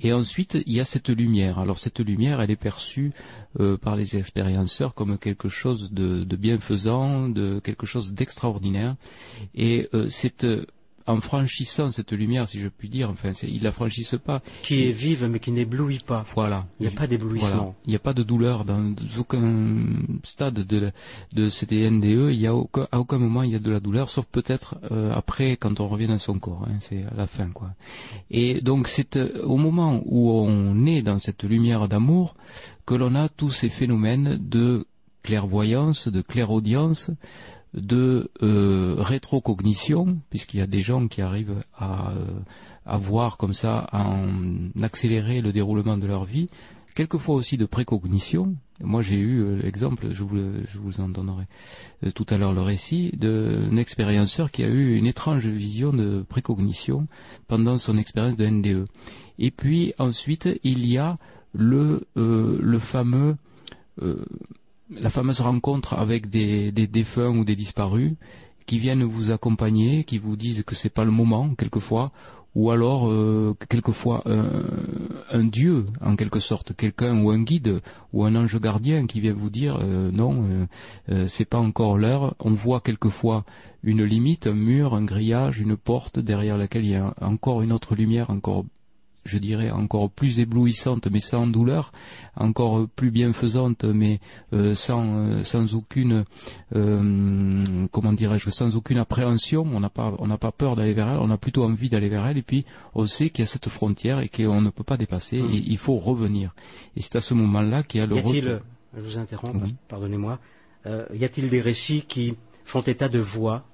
Et 0.00 0.12
ensuite, 0.12 0.58
il 0.66 0.72
y 0.72 0.80
a 0.80 0.84
cette 0.84 1.08
lumière. 1.08 1.58
Alors 1.58 1.78
cette 1.78 2.00
lumière, 2.00 2.40
elle 2.40 2.50
est 2.50 2.56
perçue 2.56 3.12
euh, 3.58 3.76
par 3.76 3.96
les 3.96 4.16
expérienceurs 4.16 4.94
comme 4.94 5.18
quelque 5.18 5.48
chose 5.48 5.90
de, 5.90 6.24
bienfaisant, 6.36 7.28
de 7.28 7.58
quelque 7.60 7.86
chose 7.86 8.12
d'extraordinaire. 8.12 8.96
Et 9.54 9.88
euh, 9.94 10.08
cette 10.08 10.46
en 11.08 11.20
franchissant 11.20 11.90
cette 11.90 12.12
lumière, 12.12 12.48
si 12.48 12.60
je 12.60 12.68
puis 12.68 12.88
dire, 12.88 13.10
enfin, 13.10 13.32
ils 13.42 13.62
la 13.62 13.72
franchissent 13.72 14.16
pas. 14.22 14.42
Qui 14.62 14.88
est 14.88 14.92
vive, 14.92 15.24
mais 15.24 15.40
qui 15.40 15.50
n'éblouit 15.50 15.98
pas. 15.98 16.24
Voilà. 16.34 16.66
Il 16.78 16.86
n'y 16.86 16.92
a 16.92 16.96
pas 16.96 17.06
d'éblouissement. 17.06 17.74
Il 17.86 17.90
n'y 17.90 17.96
a 17.96 18.00
pas 18.00 18.12
de 18.12 18.22
douleur 18.22 18.64
dans 18.64 18.94
aucun 19.18 19.84
stade 20.22 20.54
de, 20.54 20.92
de 21.32 21.48
cette 21.48 21.72
NDE. 21.72 22.30
Il 22.30 22.38
y 22.38 22.46
a 22.46 22.54
aucun, 22.54 22.86
à 22.92 23.00
aucun 23.00 23.18
moment 23.18 23.42
il 23.42 23.50
y 23.50 23.54
a 23.56 23.58
de 23.58 23.70
la 23.70 23.80
douleur, 23.80 24.10
sauf 24.10 24.26
peut-être 24.26 24.76
euh, 24.92 25.12
après 25.14 25.56
quand 25.56 25.80
on 25.80 25.88
revient 25.88 26.06
dans 26.06 26.18
son 26.18 26.38
corps. 26.38 26.66
Hein, 26.68 26.76
c'est 26.80 27.04
à 27.04 27.14
la 27.16 27.26
fin, 27.26 27.48
quoi. 27.50 27.70
Et 28.30 28.60
donc 28.60 28.86
c'est 28.88 29.16
euh, 29.16 29.42
au 29.44 29.56
moment 29.56 30.02
où 30.04 30.30
on 30.30 30.84
est 30.86 31.02
dans 31.02 31.18
cette 31.18 31.44
lumière 31.44 31.88
d'amour 31.88 32.34
que 32.84 32.94
l'on 32.94 33.14
a 33.14 33.28
tous 33.28 33.50
ces 33.50 33.70
phénomènes 33.70 34.38
de 34.40 34.86
clairvoyance, 35.22 36.08
de 36.08 36.22
clairaudience, 36.22 37.10
de 37.74 38.30
euh, 38.42 38.96
rétrocognition, 38.98 40.18
puisqu'il 40.30 40.58
y 40.58 40.62
a 40.62 40.66
des 40.66 40.82
gens 40.82 41.08
qui 41.08 41.22
arrivent 41.22 41.62
à, 41.76 42.12
euh, 42.12 42.96
voir 42.98 43.36
comme 43.36 43.54
ça, 43.54 43.86
à 43.92 44.16
accélérer 44.82 45.40
le 45.40 45.52
déroulement 45.52 45.98
de 45.98 46.06
leur 46.06 46.24
vie, 46.24 46.48
quelquefois 46.94 47.34
aussi 47.34 47.56
de 47.56 47.66
précognition. 47.66 48.56
Moi 48.80 49.02
j'ai 49.02 49.18
eu 49.18 49.40
euh, 49.40 49.56
l'exemple, 49.56 50.08
je 50.12 50.22
vous, 50.22 50.38
je 50.66 50.78
vous 50.78 51.00
en 51.00 51.08
donnerai 51.08 51.44
tout 52.14 52.26
à 52.30 52.38
l'heure 52.38 52.54
le 52.54 52.62
récit, 52.62 53.12
d'un 53.16 53.76
expérienceur 53.76 54.50
qui 54.50 54.64
a 54.64 54.68
eu 54.68 54.96
une 54.96 55.06
étrange 55.06 55.46
vision 55.46 55.92
de 55.92 56.24
précognition 56.28 57.06
pendant 57.48 57.76
son 57.76 57.98
expérience 57.98 58.36
de 58.36 58.46
NDE. 58.46 58.86
Et 59.38 59.50
puis 59.50 59.92
ensuite 59.98 60.48
il 60.64 60.86
y 60.86 60.96
a 60.96 61.18
le, 61.52 62.06
le 62.14 62.78
fameux 62.78 63.36
la 64.90 65.10
fameuse 65.10 65.40
rencontre 65.40 65.94
avec 65.94 66.28
des, 66.28 66.70
défunts 66.72 67.30
ou 67.30 67.44
des 67.44 67.56
disparus 67.56 68.12
qui 68.66 68.78
viennent 68.78 69.04
vous 69.04 69.30
accompagner, 69.30 70.04
qui 70.04 70.18
vous 70.18 70.36
disent 70.36 70.62
que 70.64 70.74
c'est 70.74 70.90
pas 70.90 71.04
le 71.04 71.10
moment 71.10 71.54
quelquefois, 71.54 72.12
ou 72.54 72.70
alors 72.70 73.08
euh, 73.08 73.54
quelquefois 73.68 74.24
un, 75.30 75.44
dieu 75.44 75.86
en 76.00 76.16
quelque 76.16 76.40
sorte, 76.40 76.74
quelqu'un 76.74 77.22
ou 77.22 77.30
un 77.30 77.40
guide 77.40 77.80
ou 78.12 78.24
un 78.24 78.34
ange 78.34 78.58
gardien 78.60 79.06
qui 79.06 79.20
vient 79.20 79.32
vous 79.32 79.50
dire 79.50 79.78
euh, 79.80 80.10
non, 80.12 80.44
euh, 81.08 81.28
c'est 81.28 81.44
pas 81.44 81.58
encore 81.58 81.98
l'heure. 81.98 82.34
On 82.40 82.52
voit 82.52 82.80
quelquefois 82.80 83.44
une 83.82 84.02
limite, 84.02 84.46
un 84.46 84.54
mur, 84.54 84.94
un 84.94 85.04
grillage, 85.04 85.60
une 85.60 85.76
porte 85.76 86.18
derrière 86.18 86.58
laquelle 86.58 86.84
il 86.84 86.90
y 86.90 86.96
a 86.96 87.14
encore 87.20 87.62
une 87.62 87.72
autre 87.72 87.94
lumière 87.94 88.30
encore 88.30 88.64
je 89.24 89.38
dirais, 89.38 89.70
encore 89.70 90.10
plus 90.10 90.40
éblouissante, 90.40 91.08
mais 91.10 91.20
sans 91.20 91.46
douleur, 91.46 91.92
encore 92.36 92.86
plus 92.88 93.10
bienfaisante, 93.10 93.84
mais 93.84 94.20
euh, 94.52 94.74
sans, 94.74 95.04
euh, 95.18 95.44
sans 95.44 95.74
aucune, 95.74 96.24
euh, 96.74 97.62
comment 97.90 98.12
dirais-je, 98.12 98.50
sans 98.50 98.76
aucune 98.76 98.98
appréhension. 98.98 99.66
On 99.72 99.80
n'a 99.80 99.90
pas, 99.90 100.14
on 100.18 100.26
n'a 100.26 100.38
pas 100.38 100.52
peur 100.52 100.76
d'aller 100.76 100.94
vers 100.94 101.08
elle, 101.08 101.18
on 101.18 101.30
a 101.30 101.36
plutôt 101.38 101.64
envie 101.64 101.88
d'aller 101.88 102.08
vers 102.08 102.26
elle, 102.26 102.38
et 102.38 102.42
puis 102.42 102.64
on 102.94 103.06
sait 103.06 103.30
qu'il 103.30 103.42
y 103.42 103.46
a 103.46 103.50
cette 103.50 103.68
frontière 103.68 104.20
et 104.20 104.28
qu'on 104.28 104.60
ne 104.60 104.70
peut 104.70 104.84
pas 104.84 104.96
dépasser, 104.96 105.40
hum. 105.40 105.50
et 105.50 105.62
il 105.66 105.78
faut 105.78 105.96
revenir. 105.96 106.54
Et 106.96 107.02
c'est 107.02 107.16
à 107.16 107.20
ce 107.20 107.34
moment-là 107.34 107.82
qu'il 107.82 108.00
y 108.00 108.02
a 108.02 108.06
le 108.06 108.16
retour. 108.16 108.60
Je 108.96 109.04
vous 109.04 109.18
interromps, 109.18 109.68
pardonnez-moi. 109.88 110.38
euh, 110.86 111.04
y 111.14 111.24
a-t-il 111.24 111.50
des 111.50 111.60
récits 111.60 112.02
qui 112.02 112.36
font 112.64 112.80
état 112.80 113.08
de 113.08 113.18
voix, 113.18 113.66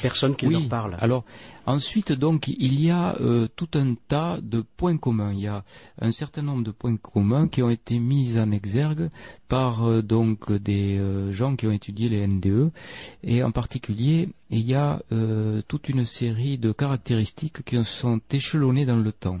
personnes 0.00 0.34
qui 0.34 0.46
oui. 0.46 0.54
leur 0.54 0.68
parlent 0.68 0.96
Alors 1.00 1.24
ensuite 1.66 2.12
donc 2.12 2.48
il 2.48 2.80
y 2.80 2.90
a 2.90 3.16
euh, 3.20 3.48
tout 3.56 3.68
un 3.74 3.94
tas 4.08 4.38
de 4.42 4.64
points 4.76 4.96
communs. 4.96 5.32
Il 5.32 5.40
y 5.40 5.46
a 5.46 5.64
un 6.00 6.12
certain 6.12 6.42
nombre 6.42 6.64
de 6.64 6.70
points 6.70 6.96
communs 6.96 7.48
qui 7.48 7.62
ont 7.62 7.70
été 7.70 7.98
mis 7.98 8.38
en 8.38 8.50
exergue 8.50 9.08
par 9.48 9.84
euh, 9.84 10.02
donc 10.02 10.52
des 10.52 10.98
euh, 10.98 11.32
gens 11.32 11.56
qui 11.56 11.66
ont 11.66 11.72
étudié 11.72 12.08
les 12.08 12.26
NDE 12.26 12.70
et 13.22 13.42
en 13.42 13.50
particulier 13.50 14.28
il 14.50 14.60
y 14.60 14.74
a 14.74 15.02
euh, 15.12 15.62
toute 15.66 15.88
une 15.88 16.04
série 16.04 16.58
de 16.58 16.72
caractéristiques 16.72 17.62
qui 17.64 17.82
sont 17.84 18.20
échelonnées 18.30 18.86
dans 18.86 18.96
le 18.96 19.12
temps. 19.12 19.40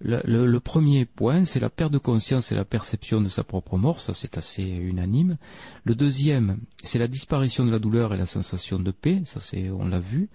Le, 0.00 0.58
premier 0.58 1.06
point, 1.06 1.44
c'est 1.44 1.58
la 1.58 1.70
perte 1.70 1.92
de 1.92 1.98
conscience 1.98 2.52
et 2.52 2.54
la 2.54 2.64
perception 2.64 3.20
de 3.20 3.28
sa 3.28 3.42
propre 3.42 3.76
mort, 3.76 4.00
ça 4.00 4.14
c'est 4.14 4.38
assez 4.38 4.62
unanime. 4.62 5.38
Le 5.84 5.96
deuxième, 5.96 6.58
c'est 6.84 7.00
la 7.00 7.08
disparition 7.08 7.64
de 7.66 7.72
la 7.72 7.80
douleur 7.80 8.14
et 8.14 8.16
la 8.16 8.26
sensation 8.26 8.78
de 8.78 8.92
paix, 8.92 9.22
ça 9.24 9.40
c'est, 9.40 9.70
on 9.70 9.88
l'a 9.88 9.98
vu. 9.98 10.28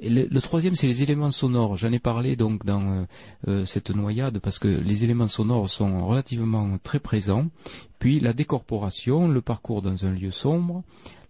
Le, 0.00 0.40
troisième, 0.40 0.74
c'est 0.74 0.88
les 0.88 1.02
éléments 1.02 1.30
sonores. 1.30 1.76
J'en 1.76 1.92
ai 1.92 2.00
parlé 2.00 2.34
donc 2.34 2.64
dans 2.64 2.82
euh, 2.82 3.04
euh, 3.46 3.64
cette 3.64 3.90
noyade 3.90 4.40
parce 4.40 4.58
que 4.58 4.68
les 4.68 5.04
éléments 5.04 5.28
sonores 5.28 5.70
sont 5.70 6.04
relativement 6.06 6.78
très 6.82 6.98
présents. 6.98 7.46
Puis 8.00 8.18
la 8.18 8.32
décorporation, 8.32 9.28
le 9.28 9.40
parcours 9.40 9.82
dans 9.82 10.04
un 10.04 10.10
lieu 10.10 10.32
sombre, 10.32 10.82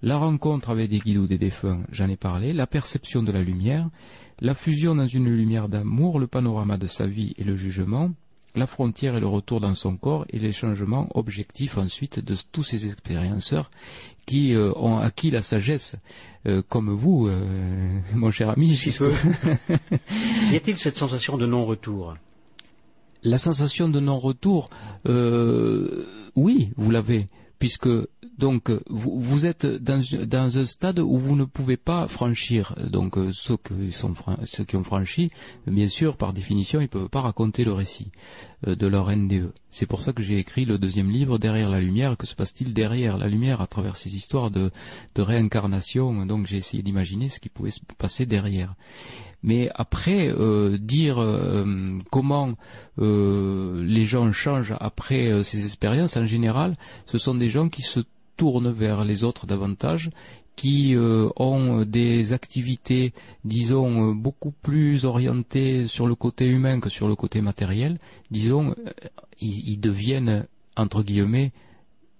la 0.02 0.16
rencontre 0.16 0.70
avec 0.70 0.90
des 0.90 0.98
guides 0.98 1.18
ou 1.18 1.26
des 1.26 1.38
défunts, 1.38 1.82
j'en 1.90 2.08
ai 2.08 2.16
parlé, 2.16 2.52
la 2.52 2.66
perception 2.66 3.22
de 3.22 3.32
la 3.32 3.42
lumière, 3.42 3.90
la 4.40 4.54
fusion 4.54 4.94
dans 4.94 5.06
une 5.06 5.28
lumière 5.28 5.68
d'amour, 5.68 6.18
le 6.18 6.26
panorama 6.26 6.76
de 6.76 6.86
sa 6.86 7.06
vie 7.06 7.34
et 7.38 7.44
le 7.44 7.56
jugement, 7.56 8.10
la 8.54 8.66
frontière 8.66 9.16
et 9.16 9.20
le 9.20 9.26
retour 9.26 9.60
dans 9.60 9.74
son 9.74 9.96
corps 9.96 10.24
et 10.30 10.38
les 10.38 10.52
changements 10.52 11.08
objectifs 11.14 11.76
ensuite 11.76 12.20
de 12.20 12.36
tous 12.52 12.62
ces 12.62 12.86
expérienceurs 12.86 13.70
qui 14.26 14.54
euh, 14.54 14.72
ont 14.76 14.98
acquis 14.98 15.30
la 15.30 15.42
sagesse, 15.42 15.96
euh, 16.46 16.62
comme 16.68 16.90
vous, 16.90 17.26
euh, 17.26 17.88
mon 18.14 18.30
cher 18.30 18.50
ami. 18.50 18.74
Y 20.52 20.56
a-t-il 20.56 20.76
cette 20.76 20.96
sensation 20.96 21.36
de 21.36 21.46
non-retour? 21.46 22.16
La 23.22 23.38
sensation 23.38 23.88
de 23.88 24.00
non-retour, 24.00 24.68
oui, 26.36 26.70
vous 26.76 26.90
l'avez 26.90 27.24
puisque 27.58 27.88
donc 28.38 28.70
vous, 28.88 29.20
vous 29.20 29.46
êtes 29.46 29.66
dans, 29.66 30.02
dans, 30.26 30.58
un 30.58 30.66
stade 30.66 30.98
où 30.98 31.18
vous 31.18 31.36
ne 31.36 31.44
pouvez 31.44 31.76
pas 31.76 32.08
franchir. 32.08 32.74
Donc 32.90 33.16
ceux 33.32 33.56
qui, 33.56 33.92
sont, 33.92 34.14
ceux 34.44 34.64
qui 34.64 34.76
ont 34.76 34.84
franchi, 34.84 35.28
bien 35.66 35.88
sûr, 35.88 36.16
par 36.16 36.32
définition, 36.32 36.80
ils 36.80 36.84
ne 36.84 36.88
peuvent 36.88 37.08
pas 37.08 37.20
raconter 37.20 37.64
le 37.64 37.72
récit 37.72 38.10
de 38.66 38.86
leur 38.86 39.14
NDE. 39.14 39.52
C'est 39.70 39.86
pour 39.86 40.02
ça 40.02 40.12
que 40.12 40.22
j'ai 40.22 40.38
écrit 40.38 40.64
le 40.64 40.78
deuxième 40.78 41.10
livre, 41.10 41.38
Derrière 41.38 41.68
la 41.68 41.80
lumière. 41.80 42.16
Que 42.16 42.26
se 42.26 42.34
passe-t-il 42.34 42.72
derrière 42.72 43.18
la 43.18 43.28
lumière 43.28 43.60
à 43.60 43.66
travers 43.66 43.96
ces 43.96 44.14
histoires 44.16 44.50
de, 44.50 44.70
de 45.14 45.22
réincarnation 45.22 46.26
Donc 46.26 46.46
j'ai 46.46 46.56
essayé 46.56 46.82
d'imaginer 46.82 47.28
ce 47.28 47.40
qui 47.40 47.48
pouvait 47.48 47.70
se 47.70 47.80
passer 47.98 48.26
derrière. 48.26 48.74
Mais 49.44 49.70
après, 49.74 50.28
euh, 50.28 50.78
dire 50.78 51.20
euh, 51.20 51.98
comment 52.10 52.54
euh, 52.98 53.84
les 53.84 54.06
gens 54.06 54.32
changent 54.32 54.74
après 54.80 55.44
ces 55.44 55.66
expériences, 55.66 56.16
en 56.16 56.24
général, 56.24 56.74
ce 57.04 57.18
sont 57.18 57.34
des 57.34 57.50
gens 57.50 57.68
qui 57.68 57.82
se 57.82 58.00
tournent 58.36 58.70
vers 58.70 59.04
les 59.04 59.24
autres 59.24 59.46
davantage, 59.46 60.10
qui 60.56 60.94
ont 60.96 61.84
des 61.84 62.32
activités, 62.32 63.12
disons, 63.44 64.14
beaucoup 64.14 64.52
plus 64.52 65.04
orientées 65.04 65.88
sur 65.88 66.06
le 66.06 66.14
côté 66.14 66.48
humain 66.48 66.78
que 66.78 66.88
sur 66.88 67.08
le 67.08 67.16
côté 67.16 67.40
matériel. 67.40 67.98
Disons, 68.30 68.76
ils, 69.40 69.68
ils 69.68 69.80
deviennent, 69.80 70.46
entre 70.76 71.02
guillemets, 71.02 71.52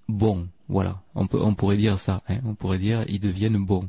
bons. 0.08 0.48
Voilà, 0.68 1.02
on, 1.14 1.26
peut, 1.26 1.38
on 1.42 1.54
pourrait 1.54 1.76
dire 1.76 1.98
ça. 1.98 2.22
Hein, 2.28 2.38
on 2.46 2.54
pourrait 2.54 2.78
dire 2.78 3.04
ils 3.08 3.20
deviennent 3.20 3.62
bons. 3.62 3.88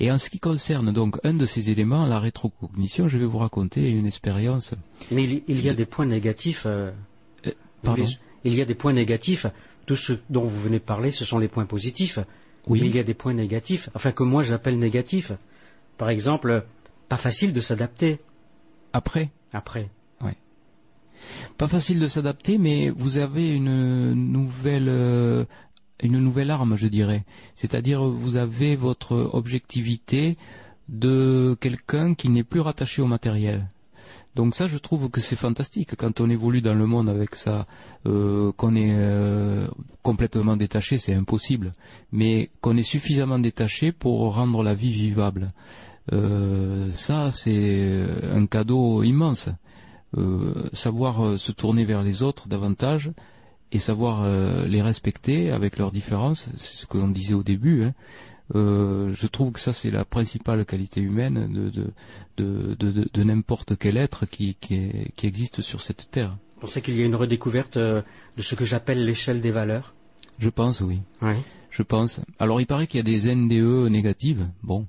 Et 0.00 0.10
en 0.10 0.18
ce 0.18 0.28
qui 0.28 0.40
concerne 0.40 0.92
donc 0.92 1.18
un 1.22 1.34
de 1.34 1.46
ces 1.46 1.70
éléments, 1.70 2.04
la 2.06 2.18
rétrocognition, 2.18 3.06
je 3.06 3.16
vais 3.16 3.26
vous 3.26 3.38
raconter 3.38 3.90
une 3.90 4.06
expérience. 4.06 4.74
Mais 5.12 5.22
il, 5.22 5.42
il 5.46 5.64
y 5.64 5.68
a 5.68 5.72
de... 5.72 5.78
des 5.78 5.86
points 5.86 6.06
négatifs. 6.06 6.64
Euh, 6.66 6.90
euh, 7.46 7.52
pardon 7.82 8.04
Il 8.44 8.54
y 8.54 8.60
a 8.60 8.64
des 8.64 8.74
points 8.74 8.92
négatifs. 8.92 9.46
Tout 9.86 9.96
ce 9.96 10.14
dont 10.28 10.44
vous 10.44 10.60
venez 10.60 10.78
de 10.78 10.84
parler, 10.84 11.10
ce 11.10 11.24
sont 11.24 11.38
les 11.38 11.48
points 11.48 11.66
positifs. 11.66 12.18
Oui. 12.66 12.80
Mais 12.80 12.88
il 12.88 12.96
y 12.96 12.98
a 12.98 13.02
des 13.02 13.14
points 13.14 13.34
négatifs, 13.34 13.88
enfin 13.94 14.12
que 14.12 14.22
moi 14.22 14.42
j'appelle 14.42 14.78
négatifs. 14.78 15.32
Par 15.96 16.10
exemple, 16.10 16.64
pas 17.08 17.16
facile 17.16 17.52
de 17.52 17.60
s'adapter. 17.60 18.18
Après. 18.92 19.30
Après. 19.52 19.88
Ouais. 20.20 20.36
Pas 21.58 21.68
facile 21.68 22.00
de 22.00 22.08
s'adapter, 22.08 22.58
mais 22.58 22.90
vous 22.90 23.16
avez 23.16 23.48
une 23.48 24.12
nouvelle 24.14 24.88
euh, 24.88 25.44
une 26.02 26.18
nouvelle 26.18 26.50
arme, 26.50 26.76
je 26.76 26.86
dirais. 26.86 27.22
C'est-à-dire, 27.54 28.02
vous 28.02 28.36
avez 28.36 28.76
votre 28.76 29.30
objectivité 29.32 30.36
de 30.88 31.56
quelqu'un 31.60 32.14
qui 32.14 32.28
n'est 32.28 32.44
plus 32.44 32.60
rattaché 32.60 33.02
au 33.02 33.06
matériel. 33.06 33.68
Donc 34.36 34.54
ça, 34.54 34.68
je 34.68 34.78
trouve 34.78 35.10
que 35.10 35.20
c'est 35.20 35.36
fantastique 35.36 35.96
quand 35.96 36.20
on 36.20 36.30
évolue 36.30 36.60
dans 36.60 36.74
le 36.74 36.86
monde 36.86 37.08
avec 37.08 37.34
ça, 37.34 37.66
euh, 38.06 38.52
qu'on 38.52 38.76
est 38.76 38.92
euh, 38.92 39.66
complètement 40.02 40.56
détaché, 40.56 40.98
c'est 40.98 41.14
impossible, 41.14 41.72
mais 42.12 42.50
qu'on 42.60 42.76
est 42.76 42.84
suffisamment 42.84 43.38
détaché 43.38 43.90
pour 43.92 44.34
rendre 44.34 44.62
la 44.62 44.74
vie 44.74 44.92
vivable. 44.92 45.48
Euh, 46.12 46.92
ça, 46.92 47.30
c'est 47.32 48.04
un 48.32 48.46
cadeau 48.46 49.02
immense. 49.02 49.48
savoir 50.72 51.38
se 51.38 51.52
tourner 51.52 51.84
vers 51.84 52.02
les 52.02 52.22
autres 52.22 52.48
davantage, 52.48 53.12
et 53.72 53.78
savoir 53.78 54.22
euh, 54.22 54.66
les 54.66 54.82
respecter 54.82 55.50
avec 55.52 55.78
leurs 55.78 55.92
différences, 55.92 56.48
c'est 56.58 56.76
ce 56.76 56.86
que 56.86 56.98
l'on 56.98 57.08
disait 57.08 57.34
au 57.34 57.42
début. 57.42 57.84
Hein. 57.84 57.94
Euh, 58.54 59.12
je 59.14 59.26
trouve 59.26 59.52
que 59.52 59.60
ça 59.60 59.72
c'est 59.72 59.90
la 59.90 60.04
principale 60.04 60.64
qualité 60.64 61.00
humaine 61.00 61.52
de, 61.52 61.70
de, 61.70 61.92
de, 62.36 62.74
de, 62.74 63.08
de 63.12 63.22
n'importe 63.22 63.76
quel 63.78 63.96
être 63.96 64.26
qui, 64.26 64.56
qui, 64.60 64.74
est, 64.74 65.12
qui, 65.14 65.26
existe 65.26 65.60
sur 65.60 65.80
cette 65.80 66.10
terre. 66.10 66.36
Vous 66.54 66.62
pensez 66.62 66.82
qu'il 66.82 66.96
y 66.96 67.02
a 67.02 67.04
une 67.04 67.14
redécouverte 67.14 67.76
euh, 67.76 68.02
de 68.36 68.42
ce 68.42 68.54
que 68.54 68.64
j'appelle 68.64 69.04
l'échelle 69.04 69.40
des 69.40 69.52
valeurs? 69.52 69.94
Je 70.38 70.48
pense, 70.48 70.80
oui. 70.80 71.00
oui. 71.22 71.34
Je 71.70 71.82
pense. 71.82 72.20
Alors 72.38 72.60
il 72.60 72.66
paraît 72.66 72.86
qu'il 72.86 72.98
y 72.98 73.00
a 73.00 73.20
des 73.20 73.34
NDE 73.34 73.88
négatives. 73.88 74.48
Bon, 74.62 74.86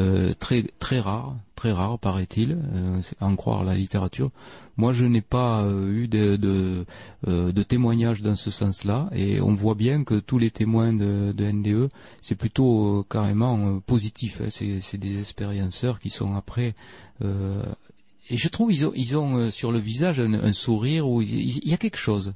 euh, 0.00 0.34
très 0.34 0.64
très 0.80 0.98
rare, 0.98 1.36
très 1.54 1.70
rare 1.70 2.00
paraît-il, 2.00 2.58
euh, 2.74 3.00
en 3.20 3.36
croire 3.36 3.62
la 3.62 3.76
littérature. 3.76 4.30
Moi, 4.76 4.92
je 4.92 5.06
n'ai 5.06 5.20
pas 5.20 5.62
euh, 5.62 5.92
eu 5.92 6.08
de, 6.08 6.34
de, 6.34 6.84
de, 7.26 7.62
témoignages 7.62 8.20
dans 8.20 8.34
ce 8.34 8.50
sens-là, 8.50 9.08
et 9.12 9.40
on 9.40 9.54
voit 9.54 9.76
bien 9.76 10.02
que 10.02 10.16
tous 10.16 10.38
les 10.38 10.50
témoins 10.50 10.92
de, 10.92 11.32
de 11.32 11.44
NDE, 11.44 11.88
c'est 12.22 12.34
plutôt 12.34 13.06
carrément 13.08 13.78
positif. 13.80 14.40
Hein. 14.40 14.48
C'est 14.50 14.98
des 14.98 15.20
expérienceurs 15.20 16.00
qui 16.00 16.10
sont 16.10 16.34
après. 16.34 16.74
et 17.22 18.36
je 18.36 18.48
trouve 18.48 18.72
ils 18.72 18.86
ont, 18.86 18.92
ils 18.96 19.16
ont 19.16 19.50
sur 19.52 19.70
le 19.70 19.78
visage 19.78 20.18
un, 20.18 20.52
sourire 20.52 21.08
où 21.08 21.22
il, 21.22 21.68
y 21.68 21.72
a 21.72 21.76
quelque 21.76 21.98
chose. 21.98 22.34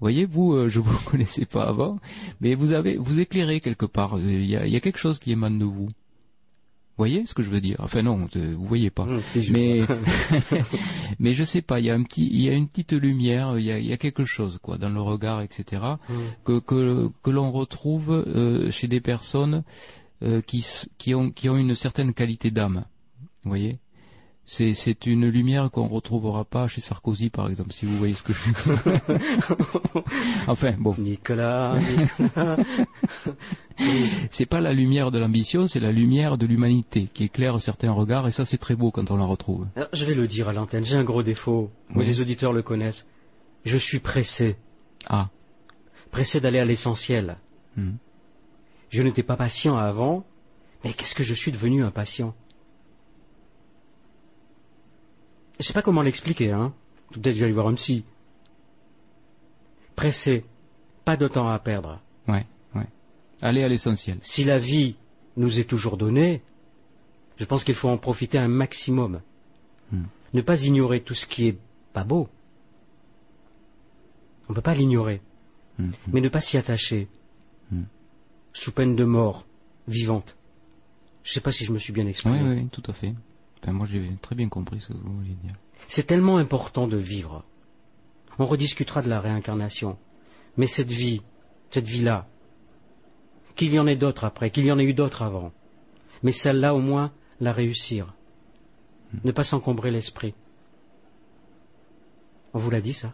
Voyez, 0.00 0.24
vous, 0.24 0.70
je 0.70 0.78
vous 0.78 0.98
connaissais 1.10 1.44
pas 1.44 1.64
avant, 1.64 1.98
mais 2.40 2.54
vous 2.54 2.72
avez, 2.72 2.96
vous 2.96 3.20
éclairez 3.20 3.60
quelque 3.60 3.86
part. 3.86 4.18
Il 4.18 4.46
y 4.46 4.56
a 4.56 4.80
quelque 4.80 4.98
chose 4.98 5.18
qui 5.18 5.32
émane 5.32 5.58
de 5.58 5.66
vous. 5.66 5.88
Vous 6.98 7.04
voyez 7.04 7.24
ce 7.26 7.32
que 7.32 7.44
je 7.44 7.50
veux 7.50 7.60
dire? 7.60 7.76
Enfin 7.78 8.02
non, 8.02 8.26
vous 8.34 8.66
voyez 8.66 8.90
pas. 8.90 9.04
Mmh, 9.04 9.20
mais 9.52 9.82
mais 11.20 11.32
je 11.32 11.44
sais 11.44 11.62
pas. 11.62 11.78
Il 11.78 11.86
y 11.86 11.90
a 11.90 11.94
un 11.94 12.02
petit, 12.02 12.26
il 12.26 12.40
y 12.40 12.48
a 12.48 12.54
une 12.54 12.66
petite 12.66 12.92
lumière. 12.92 13.56
Il 13.56 13.64
y 13.64 13.70
a, 13.70 13.78
il 13.78 13.86
y 13.86 13.92
a 13.92 13.96
quelque 13.96 14.24
chose 14.24 14.58
quoi 14.60 14.78
dans 14.78 14.88
le 14.88 15.00
regard, 15.00 15.40
etc. 15.40 15.80
Mmh. 16.08 16.14
Que 16.42 16.58
que 16.58 17.08
que 17.22 17.30
l'on 17.30 17.52
retrouve 17.52 18.10
euh, 18.10 18.72
chez 18.72 18.88
des 18.88 19.00
personnes 19.00 19.62
euh, 20.24 20.40
qui 20.40 20.66
qui 20.98 21.14
ont 21.14 21.30
qui 21.30 21.48
ont 21.48 21.56
une 21.56 21.76
certaine 21.76 22.12
qualité 22.14 22.50
d'âme. 22.50 22.84
Vous 23.44 23.50
voyez? 23.50 23.76
C'est, 24.50 24.72
c'est 24.72 25.04
une 25.04 25.28
lumière 25.28 25.70
qu'on 25.70 25.88
retrouvera 25.88 26.46
pas 26.46 26.68
chez 26.68 26.80
Sarkozy, 26.80 27.28
par 27.28 27.50
exemple, 27.50 27.74
si 27.74 27.84
vous 27.84 27.94
voyez 27.98 28.14
ce 28.14 28.22
que 28.22 28.32
je 28.32 28.38
veux 28.64 28.76
dire. 28.76 30.02
enfin, 30.46 30.72
bon. 30.78 30.94
Nicolas, 30.96 31.76
Nicolas. 31.78 32.56
c'est 34.30 34.46
pas 34.46 34.62
la 34.62 34.72
lumière 34.72 35.10
de 35.10 35.18
l'ambition, 35.18 35.68
c'est 35.68 35.80
la 35.80 35.92
lumière 35.92 36.38
de 36.38 36.46
l'humanité 36.46 37.10
qui 37.12 37.24
éclaire 37.24 37.60
certains 37.60 37.92
regards, 37.92 38.26
et 38.26 38.30
ça, 38.30 38.46
c'est 38.46 38.56
très 38.56 38.74
beau 38.74 38.90
quand 38.90 39.10
on 39.10 39.18
la 39.18 39.26
retrouve. 39.26 39.66
Alors, 39.76 39.90
je 39.92 40.06
vais 40.06 40.14
le 40.14 40.26
dire 40.26 40.48
à 40.48 40.54
l'antenne, 40.54 40.82
j'ai 40.82 40.96
un 40.96 41.04
gros 41.04 41.22
défaut. 41.22 41.70
Oui. 41.94 42.06
Les 42.06 42.22
auditeurs 42.22 42.54
le 42.54 42.62
connaissent. 42.62 43.04
Je 43.66 43.76
suis 43.76 43.98
pressé. 43.98 44.56
Ah. 45.06 45.28
Pressé 46.10 46.40
d'aller 46.40 46.58
à 46.58 46.64
l'essentiel. 46.64 47.36
Hmm. 47.76 47.96
Je 48.88 49.02
n'étais 49.02 49.22
pas 49.22 49.36
patient 49.36 49.76
avant, 49.76 50.24
mais 50.84 50.94
qu'est-ce 50.94 51.14
que 51.14 51.22
je 51.22 51.34
suis 51.34 51.52
devenu 51.52 51.84
impatient 51.84 52.34
Je 55.58 55.64
sais 55.64 55.72
pas 55.72 55.82
comment 55.82 56.02
l'expliquer, 56.02 56.52
hein. 56.52 56.72
Peut-être 57.12 57.34
je 57.34 57.40
vais 57.40 57.44
aller 57.44 57.54
voir 57.54 57.68
un 57.68 57.74
psy. 57.74 58.04
Pressé, 59.96 60.44
pas 61.04 61.16
de 61.16 61.26
temps 61.26 61.48
à 61.48 61.58
perdre. 61.58 62.00
Ouais, 62.28 62.46
ouais. 62.74 62.86
Aller 63.42 63.64
à 63.64 63.68
l'essentiel. 63.68 64.18
Si 64.22 64.44
la 64.44 64.58
vie 64.58 64.96
nous 65.36 65.58
est 65.58 65.64
toujours 65.64 65.96
donnée, 65.96 66.42
je 67.38 67.44
pense 67.44 67.64
qu'il 67.64 67.74
faut 67.74 67.88
en 67.88 67.98
profiter 67.98 68.38
un 68.38 68.48
maximum. 68.48 69.20
Hmm. 69.90 70.04
Ne 70.34 70.42
pas 70.42 70.62
ignorer 70.62 71.00
tout 71.00 71.14
ce 71.14 71.26
qui 71.26 71.48
est 71.48 71.58
pas 71.92 72.04
beau. 72.04 72.28
On 74.48 74.52
ne 74.52 74.54
peut 74.54 74.62
pas 74.62 74.74
l'ignorer. 74.74 75.22
Hmm. 75.78 75.90
Mais 76.12 76.20
ne 76.20 76.28
pas 76.28 76.40
s'y 76.40 76.56
attacher. 76.56 77.08
Hmm. 77.70 77.84
sous 78.52 78.72
peine 78.72 78.96
de 78.96 79.04
mort, 79.04 79.46
vivante. 79.88 80.36
Je 81.22 81.30
ne 81.30 81.34
sais 81.34 81.40
pas 81.40 81.52
si 81.52 81.64
je 81.64 81.72
me 81.72 81.78
suis 81.78 81.92
bien 81.92 82.06
exprimé. 82.06 82.42
Oui, 82.42 82.60
oui, 82.62 82.68
tout 82.70 82.82
à 82.86 82.92
fait. 82.92 83.14
Moi, 83.66 83.86
j'ai 83.86 84.16
très 84.22 84.34
bien 84.34 84.48
compris 84.48 84.80
ce 84.80 84.88
que 84.88 84.94
vous 84.94 85.16
vouliez 85.16 85.34
dire. 85.42 85.54
C'est 85.88 86.06
tellement 86.06 86.38
important 86.38 86.88
de 86.88 86.96
vivre. 86.96 87.44
On 88.38 88.46
rediscutera 88.46 89.02
de 89.02 89.08
la 89.08 89.20
réincarnation. 89.20 89.98
Mais 90.56 90.66
cette 90.66 90.90
vie, 90.90 91.22
cette 91.70 91.86
vie-là, 91.86 92.28
qu'il 93.56 93.72
y 93.72 93.78
en 93.78 93.86
ait 93.86 93.96
d'autres 93.96 94.24
après, 94.24 94.50
qu'il 94.50 94.64
y 94.64 94.72
en 94.72 94.78
ait 94.78 94.84
eu 94.84 94.94
d'autres 94.94 95.22
avant, 95.22 95.52
mais 96.22 96.32
celle-là 96.32 96.74
au 96.74 96.80
moins, 96.80 97.12
la 97.40 97.52
réussir. 97.52 98.14
Hmm. 99.12 99.18
Ne 99.24 99.32
pas 99.32 99.44
s'encombrer 99.44 99.90
l'esprit. 99.90 100.34
On 102.54 102.58
vous 102.58 102.70
l'a 102.70 102.80
dit 102.80 102.94
ça? 102.94 103.12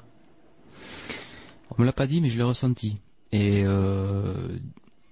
On 1.70 1.80
me 1.80 1.86
l'a 1.86 1.92
pas 1.92 2.06
dit, 2.06 2.20
mais 2.20 2.28
je 2.28 2.36
l'ai 2.36 2.44
ressenti. 2.44 2.96
Et 3.32 3.62
euh, 3.64 4.58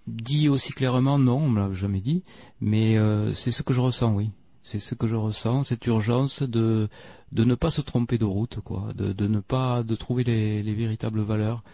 dit 0.07 0.49
aussi 0.49 0.73
clairement, 0.73 1.19
non, 1.19 1.39
on 1.39 1.49
me 1.49 1.61
l'a 1.61 1.75
jamais 1.75 2.01
dit, 2.01 2.23
mais 2.61 2.97
euh, 2.97 3.35
c'est 3.35 3.51
ce 3.51 3.63
que 3.63 3.73
je 3.73 3.81
ressens, 3.81 4.15
oui. 4.15 4.31
C'est 4.63 4.79
ce 4.79 4.95
que 4.95 5.09
je 5.09 5.17
ressens, 5.17 5.65
cette 5.65 5.87
urgence 5.87 6.43
de 6.43 6.89
de 7.33 7.45
ne 7.45 7.55
pas 7.55 7.71
se 7.71 7.81
tromper 7.81 8.19
de 8.19 8.25
route, 8.25 8.61
quoi, 8.61 8.89
de, 8.95 9.13
de 9.13 9.27
ne 9.27 9.41
pas 9.41 9.83
de 9.83 9.95
trouver 9.97 10.23
les, 10.23 10.63
les 10.63 10.75
véritables 10.75 11.21
valeurs. 11.21 11.65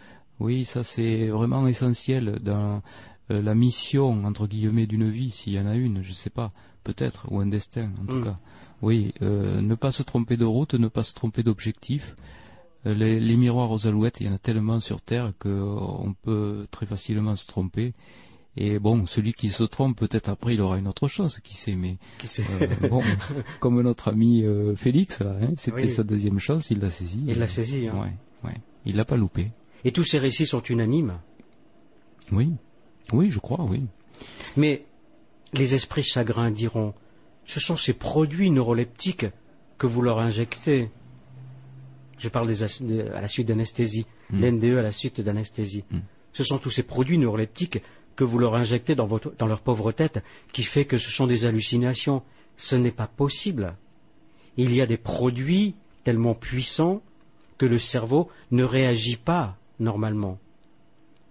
Oui, 0.40 0.64
ça 0.64 0.84
c'est 0.84 1.28
vraiment 1.28 1.66
essentiel 1.66 2.38
dans 2.42 2.82
euh, 3.30 3.42
la 3.42 3.54
mission 3.54 4.24
entre 4.24 4.46
guillemets 4.46 4.86
d'une 4.86 5.10
vie, 5.10 5.30
s'il 5.30 5.52
y 5.52 5.58
en 5.58 5.66
a 5.66 5.74
une, 5.74 6.02
je 6.02 6.12
sais 6.12 6.30
pas, 6.30 6.48
peut-être, 6.84 7.26
ou 7.30 7.40
un 7.40 7.46
destin 7.46 7.90
en 8.02 8.06
tout 8.06 8.16
mm. 8.16 8.24
cas. 8.24 8.36
Oui, 8.80 9.12
euh, 9.22 9.60
ne 9.60 9.74
pas 9.74 9.92
se 9.92 10.02
tromper 10.02 10.36
de 10.36 10.44
route, 10.44 10.74
ne 10.74 10.88
pas 10.88 11.02
se 11.02 11.12
tromper 11.12 11.42
d'objectif. 11.42 12.14
Euh, 12.86 12.94
les, 12.94 13.18
les, 13.20 13.36
miroirs 13.36 13.70
aux 13.70 13.86
alouettes, 13.86 14.20
il 14.20 14.28
y 14.28 14.30
en 14.30 14.34
a 14.34 14.38
tellement 14.38 14.80
sur 14.80 15.02
Terre 15.02 15.32
qu'on 15.38 16.14
peut 16.22 16.66
très 16.70 16.86
facilement 16.86 17.36
se 17.36 17.46
tromper. 17.46 17.92
Et 18.56 18.78
bon, 18.78 19.06
celui 19.06 19.34
qui 19.34 19.50
se 19.50 19.62
trompe, 19.62 19.98
peut-être 19.98 20.28
après, 20.28 20.54
il 20.54 20.60
aura 20.60 20.78
une 20.78 20.88
autre 20.88 21.06
chance, 21.06 21.38
qui 21.40 21.54
sait. 21.54 21.76
Mais 21.76 21.96
qui 22.18 22.26
sait. 22.26 22.44
bon, 22.88 23.02
comme 23.60 23.80
notre 23.82 24.08
ami 24.08 24.44
Félix, 24.76 25.20
là, 25.20 25.36
hein, 25.40 25.52
c'était 25.56 25.88
sa 25.90 26.02
deuxième 26.02 26.38
chance, 26.38 26.70
il 26.70 26.80
l'a 26.80 26.90
saisi. 26.90 27.22
Il 27.28 27.38
l'a 27.38 27.46
saisi. 27.46 27.88
Hein. 27.88 28.00
Ouais, 28.00 28.48
ouais. 28.48 28.56
Il 28.84 28.96
l'a 28.96 29.04
pas 29.04 29.16
loupé. 29.16 29.44
Et 29.84 29.92
tous 29.92 30.04
ces 30.04 30.18
récits 30.18 30.46
sont 30.46 30.62
unanimes. 30.62 31.18
Oui. 32.32 32.50
Oui, 33.12 33.30
je 33.30 33.38
crois, 33.38 33.64
oui. 33.64 33.86
Mais 34.56 34.84
les 35.52 35.74
esprits 35.74 36.02
chagrins 36.02 36.50
diront, 36.50 36.94
ce 37.46 37.60
sont 37.60 37.76
ces 37.76 37.92
produits 37.92 38.50
neuroleptiques 38.50 39.26
que 39.78 39.86
vous 39.86 40.02
leur 40.02 40.18
injectez. 40.18 40.90
Je 42.18 42.28
parle 42.28 42.50
à 42.50 43.20
la 43.20 43.28
suite 43.28 43.48
d'anesthésie, 43.48 44.06
hmm. 44.30 44.44
l'NDE 44.44 44.78
à 44.78 44.82
la 44.82 44.92
suite 44.92 45.20
d'anesthésie. 45.20 45.84
Hmm. 45.90 46.00
Ce 46.32 46.44
sont 46.44 46.58
tous 46.58 46.70
ces 46.70 46.82
produits 46.82 47.18
neuroleptiques 47.18 47.80
que 48.18 48.24
vous 48.24 48.40
leur 48.40 48.56
injectez 48.56 48.96
dans, 48.96 49.08
leur 49.46 49.60
pauvre 49.60 49.92
tête 49.92 50.24
qui 50.52 50.64
fait 50.64 50.86
que 50.86 50.98
ce 50.98 51.08
sont 51.08 51.28
des 51.28 51.46
hallucinations. 51.46 52.24
Ce 52.56 52.74
n'est 52.74 52.90
pas 52.90 53.06
possible. 53.06 53.76
Il 54.56 54.74
y 54.74 54.80
a 54.80 54.86
des 54.86 54.96
produits 54.96 55.76
tellement 56.02 56.34
puissants 56.34 57.00
que 57.58 57.64
le 57.66 57.78
cerveau 57.78 58.28
ne 58.50 58.64
réagit 58.64 59.18
pas 59.18 59.56
normalement. 59.78 60.36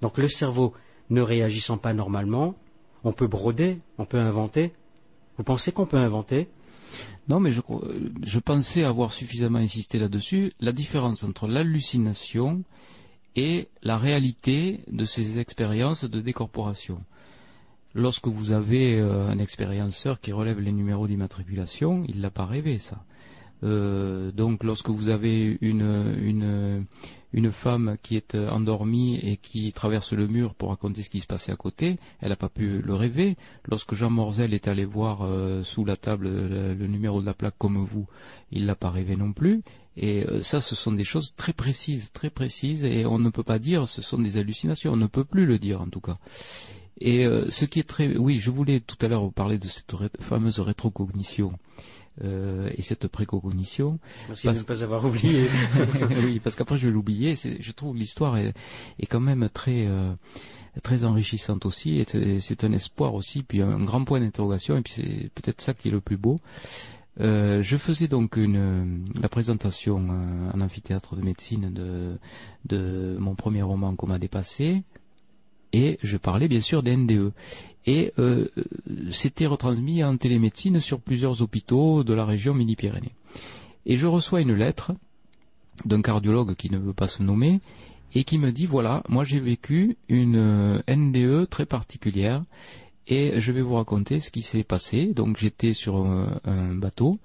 Donc 0.02 0.18
le 0.18 0.30
cerveau 0.30 0.74
ne 1.10 1.22
réagissant 1.22 1.78
pas 1.78 1.94
normalement, 1.94 2.56
on 3.04 3.12
peut 3.12 3.28
broder, 3.28 3.80
on 3.98 4.06
peut 4.06 4.20
inventer. 4.20 4.72
Vous 5.38 5.44
pensez 5.44 5.74
qu'on 5.74 5.88
peut 5.88 5.98
inventer? 5.98 6.48
Non, 7.28 7.42
mais 7.42 7.52
je, 7.52 7.60
je 8.24 8.40
pensais 8.40 8.86
avoir 8.86 9.12
suffisamment 9.12 9.60
insisté 9.60 10.00
là-dessus. 10.00 10.54
La 10.62 10.72
différence 10.72 11.26
entre 11.26 11.50
l'hallucination 11.50 12.64
et 13.38 13.70
la 13.84 13.98
réalité 13.98 14.82
de 14.92 15.06
ces 15.06 15.40
expériences 15.40 16.04
de 16.04 16.20
décorporation. 16.20 17.00
Lorsque 17.94 18.28
vous 18.28 18.52
avez 18.52 19.00
euh, 19.00 19.30
un 19.30 19.40
expérienceur 19.40 20.20
qui 20.20 20.32
relève 20.32 20.60
les 20.60 20.72
numéros 20.72 21.08
d'immatriculation, 21.08 22.04
il 22.08 22.20
l'a 22.22 22.32
pas 22.32 22.46
rêvé 22.46 22.80
ça. 22.80 23.04
Euh, 23.64 24.32
donc 24.32 24.64
lorsque 24.64 24.90
vous 24.90 25.10
avez 25.10 25.58
une, 25.62 26.84
femme 27.52 27.98
qui 28.04 28.16
est 28.16 28.36
euh, 28.36 28.50
endormie 28.50 29.18
et 29.18 29.38
qui 29.38 29.72
traverse 29.72 30.14
le 30.14 30.28
mur 30.28 30.54
pour 30.54 30.70
raconter 30.70 31.02
ce 31.02 31.10
qui 31.10 31.22
se 31.22 31.28
passait 31.28 31.52
à 31.52 31.56
côté, 31.56 31.98
elle 32.20 32.30
n'a 32.30 32.36
pas 32.36 32.50
pu 32.50 32.82
le 32.82 32.94
rêver. 32.96 33.36
Lorsque 33.66 33.94
Jean 33.94 34.10
Morzel 34.10 34.54
est 34.54 34.68
allé 34.68 34.86
voir 34.86 35.28
sous 35.64 35.86
la 35.86 35.96
table 35.96 36.28
le, 36.28 36.88
numéro 36.88 37.22
de 37.22 37.26
la 37.26 37.34
plaque 37.36 37.58
comme 37.58 37.78
vous, 37.84 38.08
il 38.52 38.66
l'a 38.66 38.76
pas 38.76 38.90
rêvé 38.90 39.16
non 39.16 39.32
plus. 39.32 39.62
Et 39.98 40.26
euh, 40.26 40.41
ça, 40.41 40.61
ce 40.61 40.76
sont 40.76 40.91
des 40.91 41.03
choses 41.03 41.34
très 41.36 41.53
précises, 41.53 42.10
très 42.14 42.30
précises, 42.30 42.84
et 42.84 43.06
on 43.06 43.19
ne 43.19 43.30
peut 43.30 43.44
pas 43.44 43.60
dire 43.60 43.88
ce 43.88 44.02
sont 44.02 44.19
des 44.19 44.38
hallucinations, 44.38 44.94
on 44.94 44.98
ne 44.98 45.07
peut 45.07 45.26
plus 45.26 45.45
le 45.45 45.57
dire 45.57 45.82
en 45.82 45.88
tout 45.88 46.02
cas. 46.02 46.15
Et 46.99 47.28
ce 47.49 47.65
qui 47.65 47.80
est 47.80 47.88
très, 47.88 48.18
oui, 48.18 48.40
je 48.40 48.49
voulais 48.49 48.80
tout 48.80 48.98
à 49.02 49.07
l'heure 49.07 49.22
vous 49.22 49.30
parler 49.30 49.60
de 49.60 49.68
cette 49.68 49.94
fameuse 50.19 50.60
rétrocognition. 50.60 51.53
Euh, 52.24 52.72
et 52.76 52.82
cette 52.82 53.07
précognition. 53.07 53.99
Merci 54.28 54.48
de 54.48 54.53
ne 54.53 54.64
pas 54.64 54.84
avoir 54.84 55.06
oublié. 55.06 55.48
oui, 56.24 56.40
parce 56.40 56.56
qu'après 56.56 56.78
je 56.78 56.88
vais 56.88 56.94
l'oublier. 56.94 57.36
Je 57.36 57.72
trouve 57.72 57.95
l'histoire 57.95 58.38
est, 58.38 58.53
est, 58.99 59.06
quand 59.06 59.19
même 59.19 59.48
très 59.49 59.86
euh, 59.86 60.11
très 60.82 61.03
enrichissante 61.03 61.68
aussi. 61.68 61.99
Et 61.99 62.40
c'est 62.41 62.64
un 62.64 62.72
espoir 62.72 63.14
aussi, 63.14 63.44
puis 63.44 63.61
un 63.61 63.84
grand 63.84 64.03
point 64.03 64.19
d'interrogation. 64.19 64.78
Et 64.78 64.82
puis 64.82 64.94
c'est 64.94 65.30
peut-être 65.36 65.61
ça 65.61 65.76
qui 65.76 65.90
est 65.90 65.91
le 65.91 66.02
plus 66.02 66.18
beau. 66.18 66.38
Euh, 67.19 67.64
je 67.64 67.77
faisais 67.77 68.07
donc 68.07 68.38
une, 68.38 69.03
la 69.19 69.30
présentation 69.30 70.07
euh, 70.10 70.52
en 70.53 70.61
amphithéâtre 70.61 71.15
de 71.15 71.22
médecine 71.23 71.72
de, 71.73 73.18
mon 73.19 73.35
premier 73.35 73.64
roman 73.64 73.95
qu'on 73.95 74.07
m'a 74.07 74.19
dépassé 74.19 74.84
et 75.73 75.98
je 76.03 76.18
parlais 76.18 76.48
bien 76.48 76.61
sûr 76.61 76.84
des 76.84 76.95
NDE 76.95 77.31
et 77.85 78.14
euh, 78.19 78.48
c'était 79.11 79.48
retransmis 79.48 80.03
en 80.03 80.15
télémédecine 80.18 80.80
sur 80.80 80.99
plusieurs 80.99 81.41
hôpitaux 81.41 82.03
de 82.03 82.14
la 82.14 82.26
région 82.26 82.53
Midi-Pyrénées. 82.53 83.15
Et 83.85 83.98
je 83.98 84.07
reçois 84.07 84.41
une 84.41 84.53
lettre 84.53 84.91
d'un 85.85 86.02
cardiologue 86.02 86.56
qui 86.56 86.69
ne 86.69 86.77
veut 86.77 86.94
pas 86.94 87.07
se 87.07 87.23
nommer 87.23 87.61
et 88.14 88.23
qui 88.23 88.38
me 88.38 88.52
dit 88.52 88.65
voilà, 88.65 89.03
moi 89.10 89.23
j'ai 89.23 89.39
vécu 89.39 89.95
une 90.10 90.35
euh, 90.38 90.81
NDE 90.88 91.49
très 91.49 91.65
particulière 91.65 92.44
et 93.08 93.40
je 93.40 93.52
vais 93.52 93.62
vous 93.62 93.76
raconter 93.76 94.20
ce 94.20 94.32
qui 94.32 94.42
s'est 94.42 94.64
passé. 94.64 95.08
Donc 95.08 95.38
j'étais 95.38 95.74
sur 95.74 95.98
un, 95.98 96.76
bateau, 96.76 97.16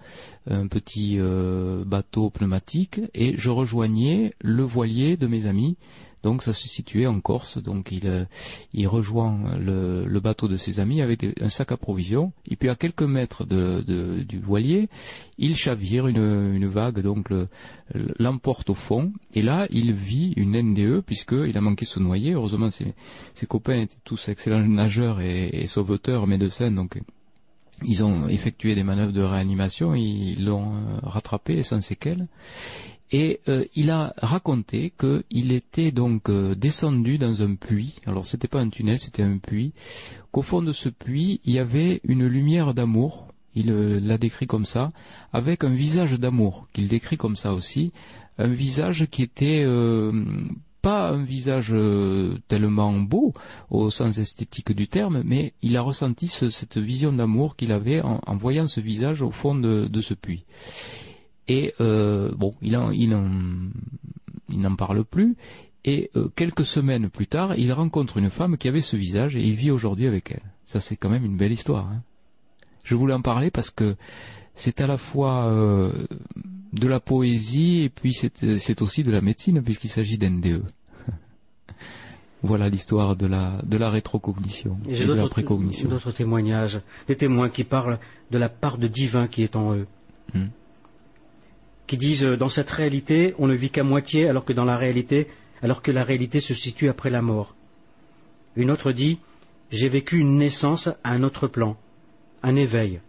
un 0.48 0.66
petit 0.66 1.16
euh, 1.18 1.84
bateau 1.84 2.30
pneumatique, 2.30 3.00
et 3.14 3.36
je 3.36 3.50
rejoignais 3.50 4.34
le 4.40 4.62
voilier 4.62 5.16
de 5.16 5.26
mes 5.26 5.46
amis 5.46 5.76
donc 6.22 6.42
ça 6.42 6.52
se 6.52 6.68
situait 6.68 7.06
en 7.06 7.20
Corse, 7.20 7.58
donc 7.58 7.90
il, 7.92 8.06
euh, 8.06 8.24
il 8.72 8.86
rejoint 8.86 9.56
le, 9.58 10.20
bateau 10.20 10.46
de 10.46 10.56
ses 10.56 10.78
amis 10.78 11.02
avec 11.02 11.24
un 11.40 11.48
sac 11.48 11.72
à 11.72 11.76
provisions, 11.76 12.32
et 12.48 12.56
puis 12.56 12.68
à 12.68 12.76
quelques 12.76 13.02
mètres 13.02 13.44
du 13.44 14.38
voilier, 14.38 14.88
il 15.38 15.56
chavire, 15.56 16.06
une, 16.06 16.54
une 16.54 16.68
vague 16.68 17.00
donc 17.00 17.28
l'emporte 18.18 18.70
au 18.70 18.74
fond, 18.74 19.12
et 19.34 19.42
là 19.42 19.66
il 19.70 19.92
vit 19.92 20.32
une 20.36 20.60
NDE 20.60 21.00
puisqu'il 21.00 21.56
a 21.56 21.60
manqué 21.60 21.84
de 21.84 21.90
se 21.90 21.98
noyer, 22.00 22.32
heureusement 22.32 22.70
ses, 22.70 22.94
ses 23.34 23.46
copains 23.46 23.80
étaient 23.80 23.96
tous 24.04 24.28
excellents 24.28 24.62
nageurs 24.64 25.20
et, 25.20 25.48
et 25.52 25.66
sauveteurs, 25.66 26.26
médecins, 26.26 26.70
donc 26.70 26.98
ils 27.84 28.04
ont 28.04 28.28
effectué 28.28 28.74
des 28.74 28.82
manœuvres 28.82 29.12
de 29.12 29.22
réanimation, 29.22 29.94
ils 29.94 30.44
l'ont 30.44 30.74
euh, 30.74 30.98
rattrapé 31.02 31.62
sans 31.62 31.80
séquelles. 31.80 32.26
Et 33.12 33.40
euh, 33.46 33.66
il 33.74 33.90
a 33.90 34.14
raconté 34.16 34.92
qu'il 34.98 35.52
était 35.52 35.92
donc 35.92 36.30
euh, 36.30 36.54
descendu 36.54 37.18
dans 37.18 37.42
un 37.42 37.54
puits. 37.54 37.96
Alors 38.06 38.24
c'était 38.24 38.48
pas 38.48 38.60
un 38.60 38.70
tunnel, 38.70 38.98
c'était 38.98 39.22
un 39.22 39.36
puits. 39.36 39.74
Qu'au 40.30 40.40
fond 40.40 40.62
de 40.62 40.72
ce 40.72 40.88
puits, 40.88 41.40
il 41.44 41.52
y 41.52 41.58
avait 41.58 42.00
une 42.04 42.26
lumière 42.26 42.72
d'amour. 42.72 43.28
Il 43.54 43.70
euh, 43.70 44.00
l'a 44.00 44.16
décrit 44.16 44.46
comme 44.46 44.64
ça, 44.64 44.92
avec 45.34 45.62
un 45.62 45.74
visage 45.74 46.18
d'amour 46.18 46.66
qu'il 46.72 46.88
décrit 46.88 47.18
comme 47.18 47.36
ça 47.36 47.52
aussi, 47.52 47.92
un 48.38 48.48
visage 48.48 49.06
qui 49.10 49.22
était 49.22 49.66
pas 50.80 51.10
un 51.10 51.22
visage 51.22 51.74
tellement 52.48 52.92
beau 52.94 53.34
au 53.68 53.90
sens 53.90 54.16
esthétique 54.16 54.72
du 54.72 54.88
terme, 54.88 55.22
mais 55.22 55.52
il 55.60 55.76
a 55.76 55.82
ressenti 55.82 56.28
cette 56.28 56.78
vision 56.78 57.12
d'amour 57.12 57.56
qu'il 57.56 57.72
avait 57.72 58.00
en, 58.00 58.36
voyant 58.36 58.68
ce 58.68 58.80
visage 58.80 59.20
au 59.20 59.30
fond 59.30 59.54
de 59.54 60.00
ce 60.00 60.14
puits. 60.14 60.46
Et 61.52 61.74
euh, 61.82 62.30
bon, 62.34 62.52
il 62.62 62.78
en, 62.78 62.92
il 62.92 63.10
n'en 63.10 64.74
parle 64.74 65.04
plus. 65.04 65.36
Et 65.84 66.10
euh, 66.16 66.28
quelques 66.34 66.64
semaines 66.64 67.10
plus 67.10 67.26
tard, 67.26 67.58
il 67.58 67.70
rencontre 67.74 68.16
une 68.16 68.30
femme 68.30 68.56
qui 68.56 68.68
avait 68.68 68.80
ce 68.80 68.96
visage 68.96 69.36
et 69.36 69.42
il 69.42 69.54
vit 69.54 69.70
aujourd'hui 69.70 70.06
avec 70.06 70.30
elle. 70.30 70.42
Ça, 70.64 70.80
c'est 70.80 70.96
quand 70.96 71.10
même 71.10 71.26
une 71.26 71.36
belle 71.36 71.52
histoire. 71.52 71.88
Hein. 71.88 72.02
Je 72.84 72.94
voulais 72.94 73.12
en 73.12 73.20
parler 73.20 73.50
parce 73.50 73.70
que 73.70 73.96
c'est 74.54 74.80
à 74.80 74.86
la 74.86 74.96
fois 74.96 75.44
euh, 75.44 75.92
de 76.72 76.88
la 76.88 77.00
poésie 77.00 77.82
et 77.82 77.90
puis 77.90 78.14
c'est 78.14 78.80
aussi 78.80 79.02
de 79.02 79.10
la 79.10 79.20
médecine 79.20 79.60
puisqu'il 79.62 79.90
s'agit 79.90 80.16
d'NDE. 80.16 80.62
voilà 82.42 82.70
l'histoire 82.70 83.14
de 83.14 83.26
la 83.26 83.60
de 83.62 83.76
la 83.76 83.90
rétrocognition 83.90 84.78
et, 84.88 85.04
de 85.04 85.12
la 85.12 85.28
précognition. 85.28 85.90
D'autres 85.90 86.12
témoignages, 86.12 86.80
des 87.08 87.16
témoins 87.16 87.50
qui 87.50 87.64
parlent 87.64 87.98
de 88.30 88.38
la 88.38 88.48
part 88.48 88.78
de 88.78 88.88
divin 88.88 89.26
qui 89.26 89.42
est 89.42 89.54
en 89.54 89.74
eux. 89.74 89.86
Hmm 90.32 90.46
qui 91.92 91.98
disent 91.98 92.24
euh, 92.24 92.38
dans 92.38 92.48
cette 92.48 92.70
réalité, 92.70 93.34
on 93.36 93.46
ne 93.46 93.54
vit 93.54 93.68
qu'à 93.68 93.82
moitié, 93.82 94.26
alors 94.26 94.46
que 94.46 94.54
dans 94.54 94.64
la 94.64 94.78
réalité, 94.78 95.26
alors 95.60 95.82
que 95.82 95.90
la 95.90 96.02
réalité 96.02 96.40
se 96.40 96.54
situe 96.54 96.88
après 96.88 97.10
la 97.10 97.20
mort. 97.20 97.54
Une 98.56 98.70
autre 98.70 98.92
dit, 98.92 99.18
j'ai 99.70 99.90
vécu 99.90 100.16
une 100.18 100.38
naissance 100.38 100.88
à 101.04 101.10
un 101.10 101.22
autre 101.22 101.48
plan, 101.48 101.76
un 102.42 102.56
éveil. 102.56 103.00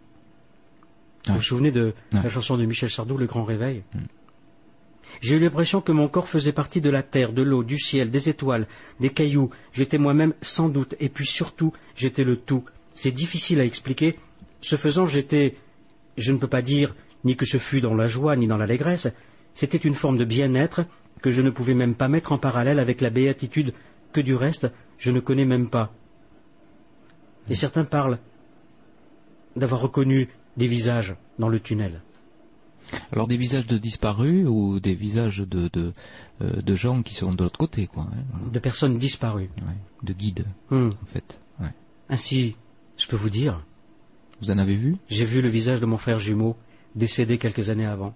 Vous 1.24 1.32
Ouais. 1.32 1.38
vous 1.38 1.42
souvenez 1.42 1.70
de 1.70 1.94
Ouais. 2.12 2.22
la 2.24 2.28
chanson 2.28 2.58
de 2.58 2.66
Michel 2.66 2.90
Sardou, 2.90 3.16
Le 3.16 3.24
Grand 3.24 3.44
Réveil 3.44 3.84
J'ai 5.22 5.36
eu 5.36 5.38
l'impression 5.38 5.80
que 5.80 5.92
mon 5.92 6.08
corps 6.08 6.28
faisait 6.28 6.52
partie 6.52 6.82
de 6.82 6.90
la 6.90 7.02
terre, 7.02 7.32
de 7.32 7.40
l'eau, 7.40 7.64
du 7.64 7.78
ciel, 7.78 8.10
des 8.10 8.28
étoiles, 8.28 8.66
des 9.00 9.08
cailloux. 9.08 9.48
J'étais 9.72 9.96
moi-même 9.96 10.34
sans 10.42 10.68
doute, 10.68 10.94
et 11.00 11.08
puis 11.08 11.24
surtout, 11.26 11.72
j'étais 11.96 12.24
le 12.24 12.36
tout. 12.36 12.64
C'est 12.92 13.12
difficile 13.12 13.60
à 13.60 13.64
expliquer. 13.64 14.18
Ce 14.60 14.76
faisant, 14.76 15.06
j'étais, 15.06 15.56
je 16.18 16.32
ne 16.32 16.36
peux 16.38 16.48
pas 16.48 16.60
dire 16.60 16.94
ni 17.24 17.36
que 17.36 17.46
ce 17.46 17.58
fut 17.58 17.80
dans 17.80 17.94
la 17.94 18.06
joie 18.06 18.36
ni 18.36 18.46
dans 18.46 18.56
l'allégresse, 18.56 19.08
c'était 19.54 19.78
une 19.78 19.94
forme 19.94 20.18
de 20.18 20.24
bien-être 20.24 20.84
que 21.22 21.30
je 21.30 21.42
ne 21.42 21.50
pouvais 21.50 21.74
même 21.74 21.94
pas 21.94 22.08
mettre 22.08 22.32
en 22.32 22.38
parallèle 22.38 22.78
avec 22.78 23.00
la 23.00 23.10
béatitude 23.10 23.72
que 24.12 24.20
du 24.20 24.34
reste 24.34 24.68
je 24.98 25.10
ne 25.10 25.20
connais 25.20 25.44
même 25.44 25.70
pas. 25.70 25.92
Et 27.48 27.54
certains 27.54 27.84
parlent 27.84 28.18
d'avoir 29.56 29.80
reconnu 29.80 30.28
des 30.56 30.66
visages 30.66 31.14
dans 31.38 31.48
le 31.48 31.60
tunnel. 31.60 32.02
Alors 33.12 33.26
des 33.26 33.36
visages 33.38 33.66
de 33.66 33.78
disparus 33.78 34.46
ou 34.48 34.78
des 34.78 34.94
visages 34.94 35.38
de 35.38 35.68
de, 35.72 35.92
euh, 36.42 36.60
de 36.60 36.74
gens 36.76 37.02
qui 37.02 37.14
sont 37.14 37.32
de 37.32 37.42
l'autre 37.42 37.58
côté, 37.58 37.86
quoi. 37.86 38.02
hein, 38.04 38.22
voilà. 38.32 38.50
de 38.50 38.58
personnes 38.58 38.98
disparues. 38.98 39.48
Ouais, 39.66 39.74
De 40.02 40.12
guides, 40.12 40.44
Hmm. 40.70 40.90
en 41.02 41.06
fait. 41.06 41.40
Ouais. 41.60 41.72
Ainsi, 42.10 42.56
je 42.98 43.06
peux 43.06 43.16
vous 43.16 43.30
dire, 43.30 43.64
Vous 44.40 44.50
en 44.50 44.58
avez 44.58 44.76
vu? 44.76 44.94
j'ai 45.08 45.24
vu 45.24 45.40
le 45.40 45.48
visage 45.48 45.80
de 45.80 45.86
mon 45.86 45.96
frère 45.98 46.18
jumeau, 46.18 46.56
décédé 46.94 47.38
quelques 47.38 47.70
années 47.70 47.86
avant. 47.86 48.14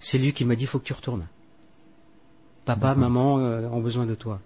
C'est 0.00 0.18
lui 0.18 0.32
qui 0.32 0.44
m'a 0.44 0.54
dit, 0.56 0.66
faut 0.66 0.78
que 0.78 0.84
tu 0.84 0.92
retournes. 0.92 1.26
Papa, 2.64 2.94
maman 2.94 3.38
euh, 3.38 3.68
ont 3.68 3.80
besoin 3.80 4.06
de 4.06 4.14
toi. 4.14 4.40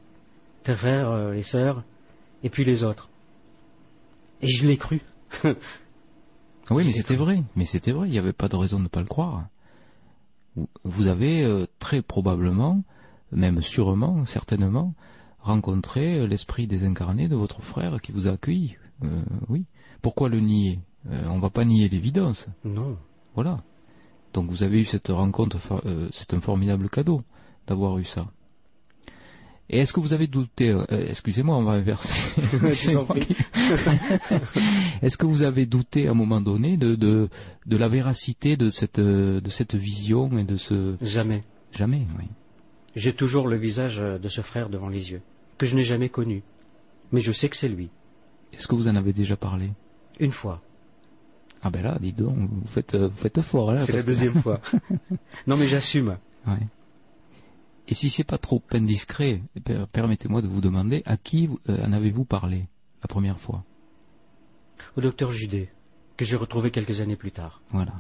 Tes 0.62 0.74
frères, 0.74 1.11
euh, 1.11 1.32
les 1.32 1.43
sœurs, 1.43 1.82
et 2.43 2.51
puis 2.51 2.65
les 2.65 2.85
autres. 2.85 3.09
Et 4.40 4.47
je 4.49 4.66
l'ai 4.66 4.77
cru. 4.77 5.01
Ah 5.44 5.55
Oui, 6.70 6.85
mais 6.86 6.93
c'était 6.93 7.16
vrai. 7.16 7.43
Mais 7.57 7.65
c'était 7.65 7.93
vrai. 7.93 8.09
Il 8.09 8.12
n'y 8.12 8.19
avait 8.19 8.32
pas 8.32 8.49
de 8.49 8.57
raison 8.57 8.78
de 8.78 8.85
ne 8.85 8.89
pas 8.89 9.01
le 9.01 9.07
croire. 9.07 9.47
Vous- 10.85 11.07
avez 11.07 11.43
euh, 11.44 11.66
très 11.78 12.03
probablement, 12.03 12.82
même 13.32 13.61
sûrement, 13.62 14.24
certainement, 14.24 14.94
rencontré 15.40 16.27
l'esprit 16.27 16.66
désincarné 16.66 17.27
de 17.27 17.35
votre 17.36 17.62
frère 17.62 18.01
qui 18.01 18.12
vous 18.12 18.28
a 18.28 18.32
accueilli. 18.32 18.77
Oui. 19.49 19.65
Pourquoi 20.01 20.28
le 20.28 20.39
nier? 20.39 20.77
On 21.28 21.40
va 21.40 21.51
pas 21.51 21.65
nier 21.65 21.89
l'évidence. 21.89 22.47
Non. 22.65 22.97
Voilà. 23.35 23.59
Donc 24.33 24.51
vous 24.51 24.63
avez 24.63 24.81
eu 24.81 24.85
cette 24.85 25.09
rencontre, 25.09 25.59
euh, 25.87 26.09
c'est 26.13 26.35
un 26.35 26.41
formidable 26.41 26.89
cadeau 26.89 27.21
d'avoir 27.67 27.99
eu 27.99 28.05
ça. 28.05 28.27
Et 29.71 29.79
est-ce 29.79 29.93
que 29.95 30.01
vous 30.01 30.13
avez 30.13 30.27
douté 30.27 30.71
euh, 30.71 30.85
Excusez-moi, 31.09 31.57
on 31.57 31.63
va 31.63 31.73
inverser. 31.73 32.29
Est-ce 35.03 35.17
que 35.17 35.27
vous 35.27 35.43
avez 35.43 35.67
douté 35.67 36.09
à 36.09 36.11
un 36.11 36.15
moment 36.15 36.41
donné 36.41 36.77
de 36.77 36.95
de, 36.95 37.29
de 37.67 37.77
la 37.77 37.89
véracité 37.89 38.57
de 38.57 38.71
cette 38.71 38.99
euh, 38.99 39.41
de 39.41 39.51
cette 39.51 39.75
vision 39.75 40.37
et 40.39 40.45
de 40.45 40.57
ce 40.57 40.97
Jamais. 41.01 41.41
jamais 41.73 42.07
oui. 42.19 42.27
J'ai 42.95 43.15
toujours 43.15 43.49
le 43.49 43.57
visage 43.57 44.01
euh, 44.01 44.19
de 44.19 44.29
ce 44.29 44.43
frère 44.43 44.69
devant 44.69 44.89
les 44.89 45.11
yeux, 45.11 45.23
que 45.57 45.65
je 45.65 45.75
n'ai 45.75 45.85
jamais 45.85 46.11
connu. 46.11 46.43
Mais 47.11 47.23
je 47.23 47.33
sais 47.33 47.49
que 47.49 47.57
c'est 47.57 47.69
lui. 47.69 47.89
Est-ce 48.53 48.69
que 48.69 48.75
vous 48.75 48.89
en 48.89 48.97
avez 48.97 49.15
déjà 49.15 49.37
parlé? 49.37 49.71
Une 50.21 50.33
fois. 50.33 50.61
Ah 51.62 51.70
ben 51.70 51.82
là, 51.82 51.97
dis 52.01 52.12
donc, 52.12 52.36
vous 52.36 52.66
faites 52.66 52.94
euh, 52.94 53.09
vous 53.09 53.16
faites 53.16 53.40
fort 53.40 53.72
là. 53.72 53.78
C'est 53.78 53.93
la 53.93 54.02
que- 54.02 54.06
deuxième 54.06 54.34
fois. 54.34 54.60
non 55.47 55.56
mais 55.56 55.66
j'assume. 55.68 56.18
Ouais. 56.47 56.59
Et 57.89 57.94
si 57.94 58.10
c'est 58.10 58.24
pas 58.24 58.39
trop 58.39 58.62
indiscret, 58.72 59.43
per- 59.64 59.84
permettez-moi 59.93 60.43
de 60.43 60.48
vous 60.48 60.60
demander 60.60 61.02
à 61.06 61.16
qui 61.16 61.48
euh, 61.68 61.84
en 61.86 61.93
avez-vous 61.93 62.24
parlé 62.24 62.62
la 63.02 63.09
première 63.09 63.39
fois? 63.39 63.64
Au 64.97 65.01
docteur 65.01 65.30
Judet, 65.32 65.70
que 66.16 66.24
j'ai 66.24 66.36
retrouvé 66.36 66.70
quelques 66.70 67.01
années 67.01 67.16
plus 67.16 67.32
tard. 67.32 67.60
Voilà. 67.70 67.93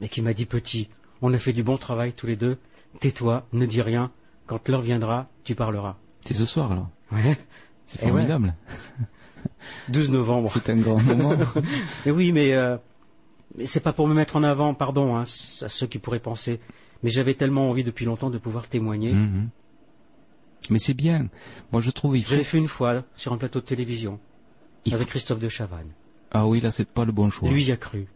mais 0.00 0.08
qui 0.08 0.22
m'a 0.22 0.32
dit 0.34 0.46
petit, 0.46 0.88
on 1.22 1.32
a 1.34 1.38
fait 1.38 1.52
du 1.52 1.62
bon 1.62 1.78
travail 1.78 2.12
tous 2.12 2.26
les 2.26 2.36
deux, 2.36 2.58
tais-toi, 3.00 3.46
ne 3.52 3.66
dis 3.66 3.82
rien, 3.82 4.12
quand 4.46 4.68
l'heure 4.68 4.82
viendra, 4.82 5.28
tu 5.44 5.54
parleras. 5.54 5.96
C'est 6.24 6.34
ce 6.34 6.44
soir 6.44 6.74
là. 6.74 6.88
Ouais. 7.12 7.38
C'est 7.86 8.00
Eh 8.02 8.10
ouais. 8.10 8.26
formidable. 9.36 9.92
12 9.92 10.10
novembre. 10.10 10.50
C'est 10.52 10.70
un 10.70 10.76
grand 10.76 11.02
moment. 11.02 11.36
Mais 12.06 12.12
oui, 12.12 12.32
mais, 12.32 12.52
euh, 12.54 12.76
mais 13.58 13.66
c'est 13.66 13.80
pas 13.80 13.92
pour 13.92 14.06
me 14.08 14.14
mettre 14.14 14.36
en 14.36 14.42
avant, 14.42 14.74
pardon, 14.74 15.16
hein, 15.16 15.22
à 15.22 15.68
ceux 15.68 15.86
qui 15.86 15.98
pourraient 15.98 16.20
penser, 16.20 16.60
mais 17.02 17.10
j'avais 17.10 17.34
tellement 17.34 17.70
envie 17.70 17.84
depuis 17.84 18.04
longtemps 18.04 18.30
de 18.30 18.38
pouvoir 18.38 18.68
témoigner. 18.68 19.12
Mhm. 19.12 19.48
Mais 20.70 20.78
c'est 20.78 20.94
bien. 20.94 21.28
Moi 21.72 21.80
je 21.80 21.90
trouve 21.90 22.16
il 22.16 22.24
faut. 22.24 22.32
Je 22.32 22.36
l'ai 22.36 22.44
fait 22.44 22.58
une 22.58 22.68
fois 22.68 23.04
sur 23.14 23.32
un 23.32 23.36
plateau 23.38 23.60
de 23.60 23.64
télévision 23.66 24.18
Il 24.84 24.94
avec 24.94 25.06
faut- 25.06 25.10
Christophe 25.12 25.38
de 25.38 25.48
Chavannes. 25.48 25.90
Ah 26.32 26.46
oui 26.48 26.60
là 26.60 26.72
c'est 26.72 26.88
pas 26.88 27.04
le 27.04 27.12
bon 27.12 27.30
choix. 27.30 27.48
Lui 27.50 27.64
y 27.64 27.72
a 27.72 27.76
cru. 27.76 28.08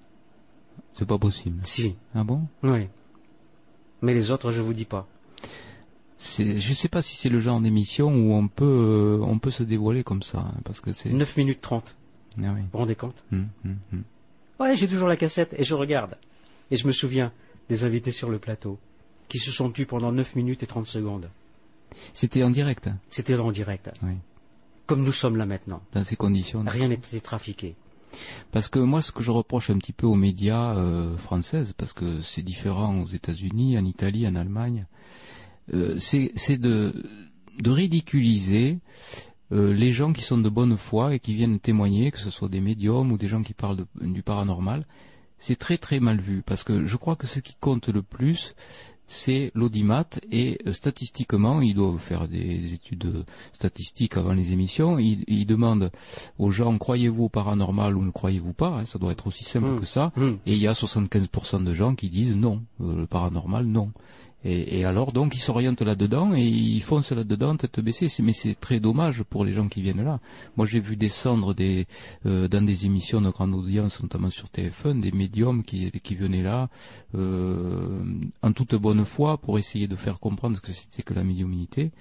C'est 0.93 1.07
pas 1.07 1.19
possible. 1.19 1.61
Si, 1.63 1.95
Ah 2.15 2.25
bon? 2.25 2.43
Oui. 2.65 2.89
Mais 4.03 4.15
les 4.15 4.31
autres, 4.33 4.51
je 4.51 4.61
vous 4.63 4.73
dis 4.73 4.85
pas. 4.87 5.07
Je 6.21 6.75
sais 6.75 6.89
pas 6.89 7.01
si 7.03 7.17
c'est 7.17 7.31
le 7.31 7.41
genre 7.41 7.61
d'émission 7.61 8.09
où 8.15 8.35
on 8.35 8.47
peut 8.47 8.65
euh, 8.65 9.25
on 9.25 9.39
peut 9.39 9.51
se 9.51 9.63
dévoiler 9.63 10.05
comme 10.05 10.23
ça 10.23 10.41
hein, 10.41 10.61
parce 10.65 10.81
que 10.81 10.93
c'est 10.93 11.11
9 11.11 11.37
minutes 11.39 11.61
30, 11.63 11.97
Ah 12.37 12.41
oui. 12.55 12.61
vous 12.61 12.67
vous 12.73 12.79
rendez 12.79 12.95
compte? 12.95 13.25
Hum. 13.33 13.49
Ouais, 14.59 14.77
j'ai 14.77 14.87
toujours 14.87 15.09
la 15.09 15.17
cassette 15.17 15.55
et 15.57 15.65
je 15.65 15.75
regarde. 15.75 16.17
Et 16.71 16.77
je 16.77 16.87
me 16.87 16.93
souviens 16.93 17.33
des 17.71 17.85
invités 17.85 18.13
sur 18.13 18.29
le 18.29 18.39
plateau 18.39 18.79
qui 19.29 19.39
se 19.39 19.51
sont 19.51 19.71
tus 19.71 19.87
pendant 19.87 20.13
9 20.13 20.37
minutes 20.37 20.63
et 20.63 20.67
30 20.67 20.87
secondes. 20.87 21.31
C'était 22.15 22.43
en 22.43 22.51
direct 22.51 22.87
hein, 22.87 22.99
C'était 23.11 23.37
en 23.37 23.51
direct. 23.51 23.91
Oui. 24.03 24.13
Comme 24.87 25.03
nous 25.05 25.13
sommes 25.13 25.37
là 25.37 25.47
maintenant. 25.47 25.81
dans 25.95 26.05
ces 26.05 26.17
conditions. 26.17 26.63
Rien 26.67 26.89
n'était 26.89 27.21
trafiqué. 27.21 27.75
Parce 28.51 28.69
que 28.69 28.81
moi, 28.81 29.01
ce 29.03 29.13
que 29.13 29.23
je 29.23 29.31
reproche 29.31 29.71
un 29.71 29.79
petit 29.79 29.93
peu 29.93 30.07
aux 30.07 30.17
médias 30.17 30.75
euh, 30.75 31.17
françaises, 31.17 31.73
parce 31.77 31.93
que 31.93 32.23
c'est 32.23 32.43
différent 32.43 33.01
aux 33.03 33.07
États-Unis, 33.07 33.79
en 33.79 33.85
Italie, 33.85 34.27
en 34.27 34.35
Allemagne, 34.35 34.87
euh, 35.75 35.97
c'est 35.99 36.59
de, 36.59 36.93
de 37.59 37.71
ridiculiser 37.71 38.79
euh, 39.53 39.73
les 39.75 39.93
gens 39.93 40.13
qui 40.13 40.23
sont 40.23 40.39
de 40.39 40.49
bonne 40.49 40.77
foi 40.77 41.15
et 41.15 41.19
qui 41.19 41.35
viennent 41.35 41.59
témoigner, 41.59 42.11
que 42.11 42.19
ce 42.19 42.31
soit 42.31 42.49
des 42.49 42.61
médiums 42.61 43.11
ou 43.13 43.19
des 43.19 43.29
gens 43.29 43.43
qui 43.43 43.55
parlent 43.55 43.77
de- 43.79 43.87
du 44.13 44.23
paranormal. 44.23 44.87
C'est 45.39 45.57
très 45.57 45.79
très 45.79 46.01
mal 46.01 46.21
vu, 46.21 46.43
parce 46.45 46.65
que 46.65 46.85
je 46.85 46.97
crois 46.97 47.17
que 47.17 47.27
ce 47.27 47.41
qui 47.41 47.55
compte 47.59 47.89
le 47.89 48.03
plus, 48.03 48.55
c'est 49.07 49.51
l'audimat 49.57 50.05
et 50.31 50.59
euh, 50.67 50.73
statistiquement, 50.73 51.61
ils 51.63 51.75
doivent 51.75 51.99
faire 51.99 52.29
des 52.29 52.75
études 52.75 53.25
statistiques 53.53 54.17
avant 54.17 54.35
les 54.35 54.53
émissions. 54.53 54.99
Ils, 55.01 55.25
ils 55.27 55.47
demandent 55.47 55.91
aux 56.39 56.51
gens 56.53 56.77
croyez-vous 56.79 57.25
au 57.25 57.29
paranormal 57.29 57.97
ou 57.97 58.05
ne 58.05 58.11
croyez-vous 58.13 58.53
pas 58.53 58.69
hein, 58.81 58.87
Ça 58.87 58.99
doit 59.01 59.11
être 59.13 59.27
aussi 59.27 59.43
simple 59.43 59.71
Mm. 59.73 59.81
que 59.81 59.87
ça. 59.87 60.13
Hum. 60.17 60.39
Et 60.47 60.53
il 60.53 60.59
y 60.61 60.69
a 60.69 60.75
75% 60.75 61.65
de 61.65 61.75
gens 61.75 61.95
qui 61.97 62.09
disent 62.09 62.37
non, 62.37 62.63
euh, 62.81 62.95
le 62.95 63.07
paranormal 63.07 63.65
non. 63.67 63.91
Et, 64.45 64.81
et 64.81 64.85
alors 64.85 65.13
donc 65.13 65.35
ils 65.35 65.41
s'orientent 65.41 65.83
là-dedans 65.83 66.35
et 66.35 66.43
ils 66.43 66.83
foncent 66.83 67.13
là-dedans 67.13 67.57
tête 67.57 67.81
baissée. 67.81 68.09
Mais 68.23 68.33
c'est 68.33 68.59
très 68.59 68.81
dommage 68.81 69.23
pour 69.23 69.45
les 69.45 69.53
gens 69.53 69.69
qui 69.69 69.83
viennent 69.83 70.05
là. 70.05 70.21
Moi 70.57 70.67
j'ai 70.67 70.81
vu 70.81 70.97
descendre 70.97 71.55
des 71.55 71.87
euh, 72.27 72.49
dans 72.49 72.65
des 72.65 72.87
émissions 72.87 73.21
de 73.21 73.31
grande 73.31 73.55
audience, 73.55 74.03
notamment 74.03 74.31
sur 74.31 74.47
TF1, 74.47 75.01
des 75.01 75.13
médiums 75.13 75.63
qui, 75.63 75.91
qui 75.91 76.15
venaient 76.15 76.43
là 76.43 76.69
euh, 77.15 78.03
en 78.43 78.53
toute 78.53 78.75
bonne 78.75 79.05
foi 79.05 79.39
pour 79.39 79.59
essayer 79.59 79.89
de 79.89 79.97
faire 79.97 80.21
comprendre 80.21 80.57
ce 80.57 80.63
que 80.63 80.73
c'était 80.73 81.03
que 81.03 81.15
la 81.15 81.25
médiumnité. 81.25 81.93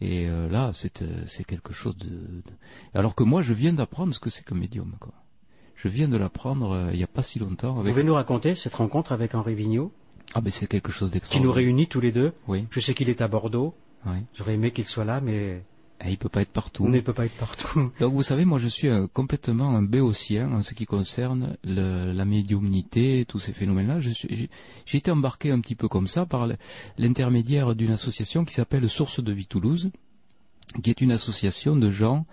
Et 0.00 0.28
euh, 0.28 0.48
là, 0.48 0.70
c'est 0.72 1.02
euh, 1.02 1.24
quelque 1.46 1.72
chose 1.72 1.96
de, 1.96 2.42
Alors 2.94 3.14
que 3.14 3.22
moi, 3.22 3.42
je 3.42 3.54
viens 3.54 3.72
d'apprendre 3.72 4.14
ce 4.14 4.20
que 4.20 4.30
c'est 4.30 4.44
qu'un 4.44 4.56
médium. 4.56 4.92
Quoi. 5.00 5.12
Je 5.74 5.88
viens 5.88 6.08
de 6.08 6.16
l'apprendre 6.16 6.72
euh, 6.72 6.90
il 6.92 6.98
n'y 6.98 7.04
a 7.04 7.08
pas 7.08 7.22
si 7.22 7.38
longtemps. 7.38 7.72
Vous 7.72 7.80
Avec... 7.80 7.92
pouvez 7.92 8.04
nous 8.04 8.14
raconter 8.14 8.54
cette 8.54 8.74
rencontre 8.74 9.12
avec 9.12 9.34
Henri 9.34 9.54
Vigneault, 9.54 9.92
Ah 10.34 10.40
ben 10.40 10.50
c'est 10.50 10.66
quelque 10.66 10.90
chose 10.92 11.08
qui 11.10 11.14
nous 11.16 11.20
d'extraordinaire. 11.20 11.54
réunit 11.54 11.86
tous 11.86 12.00
les 12.00 12.12
deux 12.12 12.32
Oui, 12.48 12.66
Je 12.70 12.80
sais 12.80 12.94
qu'il 12.94 13.08
est 13.08 13.20
à 13.22 13.28
Bordeaux. 13.28 13.74
oui. 14.06 14.16
J'aurais 14.34 14.54
aimé 14.54 14.70
qu'il 14.72 14.84
soit 14.84 15.04
là, 15.04 15.20
mais 15.20 15.62
Et 16.04 16.10
il 16.10 16.18
peut 16.18 16.28
pas 16.28 16.42
être 16.42 16.50
partout. 16.50 16.84
on 16.84 16.88
ne 16.88 17.00
peut 17.00 17.12
pas 17.12 17.24
être 17.26 17.36
partout. 17.36 17.92
Donc 18.00 18.12
vous 18.14 18.22
savez, 18.24 18.44
moi 18.44 18.58
je 18.58 18.66
suis 18.68 18.88
euh, 18.88 19.06
complètement 19.12 19.76
un 19.76 19.82
béotien 19.82 20.50
en 20.52 20.62
ce 20.62 20.74
qui 20.74 20.86
concerne 20.86 21.56
le- 21.64 22.12
la 22.12 22.24
médiumnité, 22.24 23.24
tous 23.28 23.38
ces 23.38 23.52
phénomènes-là. 23.52 24.00
J'ai 24.00 24.98
été 24.98 25.10
embarqué 25.10 25.50
un 25.52 25.60
petit 25.60 25.76
peu 25.76 25.88
comme 25.88 26.08
ça 26.08 26.26
par 26.26 26.48
l'intermédiaire 26.98 27.74
d'une 27.76 27.92
association 27.92 28.44
qui 28.44 28.54
s'appelle 28.54 28.88
Source 28.88 29.22
de 29.22 29.32
Vie 29.32 29.46
Toulouse, 29.46 29.90
qui 30.82 30.90
est 30.90 31.00
une 31.00 31.12
association 31.12 31.76
de 31.76 31.90
gens 31.90 32.26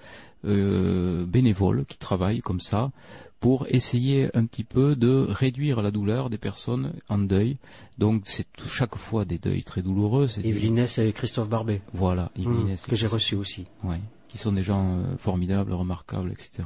euh, 0.45 1.25
bénévoles 1.25 1.85
qui 1.85 1.97
travaillent 1.97 2.41
comme 2.41 2.59
ça 2.59 2.91
pour 3.39 3.65
essayer 3.69 4.29
un 4.37 4.45
petit 4.45 4.63
peu 4.63 4.95
de 4.95 5.25
réduire 5.27 5.81
la 5.81 5.89
douleur 5.89 6.29
des 6.29 6.37
personnes 6.37 6.93
en 7.09 7.17
deuil. 7.17 7.57
Donc 7.97 8.23
c'est 8.25 8.47
chaque 8.67 8.95
fois 8.95 9.25
des 9.25 9.39
deuils 9.39 9.63
très 9.63 9.81
douloureux. 9.81 10.27
Yves 10.43 10.99
et 10.99 11.13
Christophe 11.13 11.49
Barbet, 11.49 11.81
Voilà, 11.93 12.31
Yves 12.35 12.69
et 12.69 12.89
que 12.89 12.95
j'ai 12.95 13.07
reçu 13.07 13.35
aussi. 13.35 13.65
Ouais. 13.83 13.99
qui 14.27 14.37
sont 14.37 14.51
des 14.53 14.63
gens 14.63 14.99
formidables, 15.17 15.73
remarquables, 15.73 16.31
etc. 16.31 16.63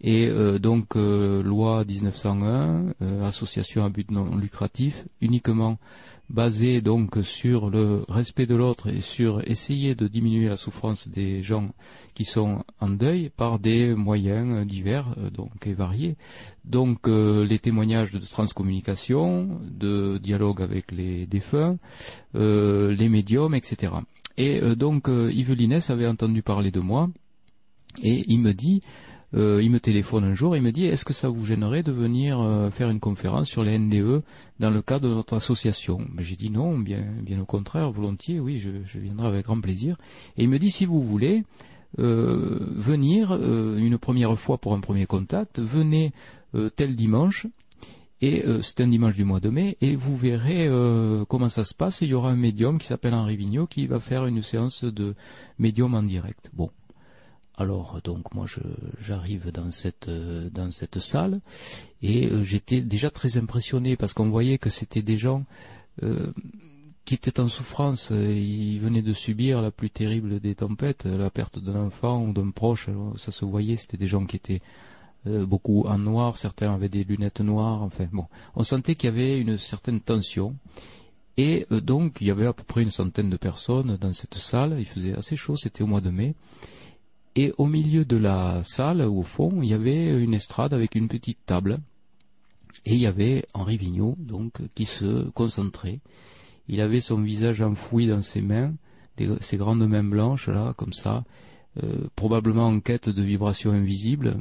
Et 0.00 0.30
donc 0.60 0.94
loi 0.94 1.84
1901, 1.84 2.94
association 3.24 3.84
à 3.84 3.88
but 3.88 4.10
non 4.12 4.36
lucratif, 4.36 5.06
uniquement 5.20 5.78
basé 6.30 6.82
donc 6.82 7.18
sur 7.22 7.70
le 7.70 8.04
respect 8.08 8.46
de 8.46 8.54
l'autre 8.54 8.88
et 8.88 9.00
sur 9.00 9.40
essayer 9.48 9.94
de 9.94 10.08
diminuer 10.08 10.48
la 10.48 10.56
souffrance 10.56 11.08
des 11.08 11.42
gens 11.42 11.68
qui 12.14 12.24
sont 12.24 12.64
en 12.80 12.90
deuil 12.90 13.30
par 13.30 13.58
des 13.58 13.94
moyens 13.94 14.66
divers 14.66 15.14
euh, 15.18 15.30
donc 15.30 15.66
et 15.66 15.72
variés. 15.72 16.16
Donc 16.64 17.08
euh, 17.08 17.44
les 17.46 17.58
témoignages 17.58 18.12
de 18.12 18.18
transcommunication, 18.18 19.60
de 19.62 20.18
dialogue 20.18 20.60
avec 20.60 20.92
les 20.92 21.26
défunts, 21.26 21.78
euh, 22.34 22.94
les 22.94 23.08
médiums, 23.08 23.54
etc. 23.54 23.92
Et 24.36 24.60
donc 24.76 25.08
Yves 25.08 25.54
Linès 25.54 25.90
avait 25.90 26.06
entendu 26.06 26.42
parler 26.42 26.70
de 26.70 26.78
moi 26.78 27.10
et 28.04 28.24
il 28.28 28.38
me 28.38 28.54
dit 28.54 28.82
euh, 29.34 29.62
il 29.62 29.70
me 29.70 29.78
téléphone 29.78 30.24
un 30.24 30.34
jour, 30.34 30.56
il 30.56 30.62
me 30.62 30.72
dit 30.72 30.86
est-ce 30.86 31.04
que 31.04 31.12
ça 31.12 31.28
vous 31.28 31.44
gênerait 31.44 31.82
de 31.82 31.92
venir 31.92 32.40
euh, 32.40 32.70
faire 32.70 32.88
une 32.88 33.00
conférence 33.00 33.48
sur 33.48 33.62
les 33.62 33.78
NDE 33.78 34.22
dans 34.58 34.70
le 34.70 34.80
cadre 34.80 35.08
de 35.08 35.14
notre 35.14 35.36
association? 35.36 36.00
J'ai 36.18 36.36
dit 36.36 36.50
non, 36.50 36.78
bien, 36.78 37.04
bien 37.22 37.38
au 37.40 37.44
contraire, 37.44 37.90
volontiers, 37.90 38.40
oui, 38.40 38.58
je, 38.58 38.98
viendrai 38.98 39.28
avec 39.28 39.44
grand 39.44 39.60
plaisir. 39.60 39.96
Et 40.38 40.44
il 40.44 40.48
me 40.48 40.58
dit 40.58 40.70
si 40.70 40.86
vous 40.86 41.02
voulez 41.02 41.44
euh, 41.98 42.58
venir 42.76 43.32
une 43.32 43.98
première 43.98 44.38
fois 44.38 44.56
pour 44.56 44.72
un 44.72 44.80
premier 44.80 45.06
contact, 45.06 45.60
venez 45.60 46.12
tel 46.76 46.96
dimanche. 46.96 47.46
Et 48.20 48.44
c'est 48.62 48.80
un 48.80 48.88
dimanche 48.88 49.14
du 49.14 49.22
mois 49.22 49.38
de 49.38 49.48
mai, 49.48 49.76
et 49.80 49.94
vous 49.94 50.16
verrez 50.16 50.68
comment 51.28 51.48
ça 51.48 51.64
se 51.64 51.72
passe. 51.72 52.00
il 52.00 52.08
y 52.08 52.14
aura 52.14 52.30
un 52.30 52.36
médium 52.36 52.78
qui 52.78 52.86
s'appelle 52.88 53.14
Henri 53.14 53.36
Vigneault 53.36 53.68
qui 53.68 53.86
va 53.86 54.00
faire 54.00 54.26
une 54.26 54.42
séance 54.42 54.82
de 54.82 55.14
médium 55.60 55.94
en 55.94 56.02
direct. 56.02 56.50
Bon, 56.52 56.68
alors 57.58 58.00
donc 58.02 58.32
moi 58.34 58.46
j'arrive 59.00 59.50
dans 59.50 59.72
cette 59.72 60.08
euh, 60.08 60.48
dans 60.50 60.70
cette 60.70 61.00
salle 61.00 61.40
et 62.02 62.26
euh, 62.26 62.42
j'étais 62.44 62.80
déjà 62.80 63.10
très 63.10 63.36
impressionné 63.36 63.96
parce 63.96 64.14
qu'on 64.14 64.30
voyait 64.30 64.58
que 64.58 64.70
c'était 64.70 65.02
des 65.02 65.18
gens 65.18 65.44
euh, 66.04 66.32
qui 67.04 67.14
étaient 67.14 67.40
en 67.40 67.48
souffrance, 67.48 68.10
ils 68.10 68.78
venaient 68.80 69.02
de 69.02 69.14
subir 69.14 69.62
la 69.62 69.70
plus 69.70 69.88
terrible 69.88 70.40
des 70.40 70.54
tempêtes, 70.54 71.06
la 71.06 71.30
perte 71.30 71.58
d'un 71.58 71.86
enfant 71.86 72.22
ou 72.22 72.34
d'un 72.34 72.50
proche, 72.50 72.90
ça 73.16 73.32
se 73.32 73.46
voyait, 73.46 73.76
c'était 73.76 73.96
des 73.96 74.06
gens 74.06 74.26
qui 74.26 74.36
étaient 74.36 74.60
beaucoup 75.24 75.84
en 75.86 75.96
noir, 75.96 76.36
certains 76.36 76.74
avaient 76.74 76.90
des 76.90 77.04
lunettes 77.04 77.40
noires, 77.40 77.80
enfin 77.80 78.08
bon, 78.12 78.26
on 78.56 78.62
sentait 78.62 78.94
qu'il 78.94 79.08
y 79.08 79.12
avait 79.12 79.38
une 79.38 79.56
certaine 79.56 80.00
tension. 80.00 80.54
Et 81.38 81.66
donc 81.70 82.18
il 82.20 82.26
y 82.26 82.30
avait 82.30 82.46
à 82.46 82.52
peu 82.52 82.64
près 82.64 82.82
une 82.82 82.90
centaine 82.90 83.30
de 83.30 83.38
personnes 83.38 83.96
dans 83.96 84.12
cette 84.12 84.34
salle, 84.34 84.76
il 84.78 84.84
faisait 84.84 85.14
assez 85.14 85.34
chaud, 85.34 85.56
c'était 85.56 85.82
au 85.82 85.86
mois 85.86 86.02
de 86.02 86.10
mai. 86.10 86.34
Et 87.34 87.52
au 87.58 87.66
milieu 87.66 88.04
de 88.04 88.16
la 88.16 88.62
salle, 88.64 89.02
au 89.02 89.22
fond, 89.22 89.62
il 89.62 89.68
y 89.68 89.74
avait 89.74 90.22
une 90.22 90.34
estrade 90.34 90.74
avec 90.74 90.94
une 90.94 91.08
petite 91.08 91.44
table. 91.46 91.78
Et 92.84 92.94
il 92.94 93.00
y 93.00 93.06
avait 93.06 93.44
Henri 93.54 93.76
Vigneault, 93.76 94.16
donc, 94.18 94.60
qui 94.74 94.84
se 94.84 95.28
concentrait. 95.30 96.00
Il 96.68 96.80
avait 96.80 97.00
son 97.00 97.20
visage 97.20 97.62
enfoui 97.62 98.06
dans 98.06 98.22
ses 98.22 98.42
mains, 98.42 98.74
ses 99.40 99.56
grandes 99.56 99.86
mains 99.86 100.04
blanches, 100.04 100.48
là, 100.48 100.74
comme 100.76 100.92
ça, 100.92 101.24
euh, 101.82 102.08
probablement 102.16 102.66
en 102.66 102.80
quête 102.80 103.08
de 103.08 103.22
vibrations 103.22 103.72
invisibles. 103.72 104.36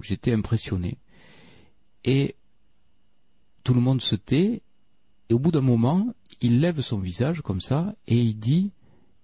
J'étais 0.00 0.32
impressionné. 0.32 0.98
Et 2.04 2.36
tout 3.64 3.74
le 3.74 3.80
monde 3.80 4.02
se 4.02 4.16
tait, 4.16 4.62
et 5.28 5.34
au 5.34 5.38
bout 5.38 5.52
d'un 5.52 5.62
moment, 5.62 6.14
il 6.40 6.60
lève 6.60 6.80
son 6.80 6.98
visage 6.98 7.40
comme 7.40 7.60
ça, 7.60 7.94
et 8.06 8.18
il 8.18 8.38
dit 8.38 8.72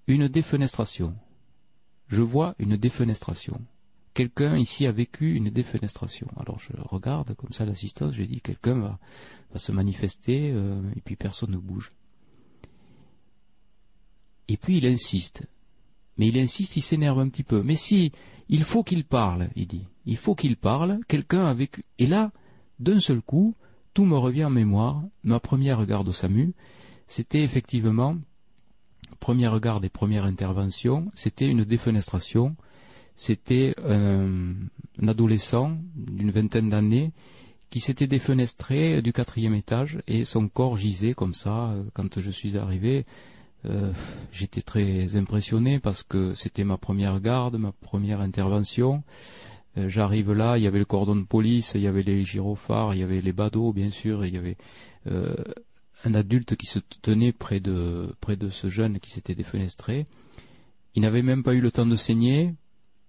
une 0.07 0.29
défenestration 0.29 1.15
je 2.11 2.23
vois 2.23 2.57
une 2.59 2.77
défenestration. 2.77 3.61
Quelqu'un 4.15 4.59
ici 4.59 4.85
a 4.87 4.93
vécu 4.93 5.37
une 5.37 5.49
défenestration. 5.49 6.27
Alors 6.37 6.59
je 6.59 6.73
regarde 6.77 7.35
comme 7.37 7.53
ça 7.53 7.65
l'assistance, 7.65 8.15
je 8.15 8.25
dis 8.25 8.41
quelqu'un 8.41 8.75
va, 8.75 8.99
se 9.59 9.71
manifester 9.71 10.51
euh, 10.53 10.83
et 10.97 11.01
puis 11.01 11.15
personne 11.15 11.53
ne 11.53 11.57
bouge. 11.57 11.89
Et 14.49 14.57
puis 14.57 14.79
il 14.79 14.87
insiste. 14.87 15.47
Mais 16.19 16.29
il 16.29 16.39
insiste, 16.39 16.77
il 16.77 16.83
s'énerve 16.83 17.21
un 17.21 17.29
petit 17.29 17.45
peu. 17.45 17.63
Mais 17.63 17.77
si, 17.77 18.11
il 18.49 18.65
faut 18.65 18.83
qu'il 18.83 19.05
parle, 19.05 19.49
il 19.55 19.69
dit. 19.69 19.87
Il 20.05 20.17
faut 20.17 20.35
qu'il 20.35 20.57
parle, 20.57 20.99
quelqu'un 21.07 21.47
a 21.47 21.55
vécu. 21.55 21.83
Et 21.99 22.09
là, 22.09 22.33
d'un 22.81 22.99
seul 22.99 23.23
coup, 23.23 23.55
tout 23.95 24.05
me 24.05 24.19
revient 24.19 24.47
en 24.47 24.51
mémoire. 24.51 25.05
Ma 25.23 25.39
première 25.39 25.87
garde 25.87 26.09
au 26.09 26.13
SAMU, 26.13 26.53
c'était 27.07 27.43
effectivement 27.43 28.17
premier 29.21 29.47
regard 29.47 29.81
des 29.81 29.91
premières 29.91 30.25
interventions, 30.25 31.11
c'était 31.15 31.47
une 31.47 31.65
défenestration. 31.65 32.57
C'était 33.15 33.75
un, 33.87 34.55
adolescent 35.07 35.77
d'une 35.95 36.31
vingtaine 36.31 36.71
d'années 36.71 37.13
qui 37.69 37.79
s'était 37.79 38.07
défenestré 38.07 39.03
du 39.03 39.13
quatrième 39.13 39.55
étage 39.55 40.01
et 40.09 40.25
son 40.25 40.49
corps 40.49 40.77
gisait 40.77 41.15
comme 41.15 41.35
ça. 41.35 41.75
Quand 41.93 42.19
je 42.19 42.31
suis 42.31 42.57
arrivé, 42.57 43.05
euh, 43.67 43.93
j'étais 44.33 44.63
très 44.63 45.17
impressionné 45.17 45.79
parce 45.79 46.03
que 46.03 46.35
c'était 46.35 46.65
ma 46.65 46.79
première 46.79 47.21
garde, 47.21 47.57
ma 47.57 47.73
première 47.73 48.21
intervention. 48.21 49.03
Euh, 49.77 49.89
j'arrive 49.89 50.33
là, 50.33 50.57
il 50.57 50.65
y 50.65 50.67
avait 50.67 50.79
le 50.79 50.85
cordon 50.85 51.15
de 51.15 51.25
police, 51.25 51.73
il 51.75 51.83
y 51.83 51.87
avait 51.87 52.03
les 52.03 52.25
gyrophares, 52.25 52.95
il 52.95 53.01
y 53.01 53.03
avait 53.03 53.21
les 53.21 53.33
badauds, 53.33 53.73
bien 53.73 53.91
sûr, 53.91 54.25
il 54.25 54.35
y 54.35 54.39
avait 54.39 54.57
euh, 55.07 55.35
un 56.05 56.15
adulte 56.15 56.57
qui 56.57 56.67
se 56.67 56.79
tenait 57.03 57.33
près 57.33 57.61
de, 57.61 58.15
ce 58.51 58.69
jeune 58.69 59.01
qui 59.01 59.11
s'était 59.11 59.35
défenestré. 59.35 60.07
Il 60.95 61.03
n'avait 61.03 61.23
même 61.23 61.43
pas 61.43 61.55
eu 61.55 61.61
le 61.61 61.71
temps 61.71 61.87
de 61.87 61.97
saigner. 61.97 62.55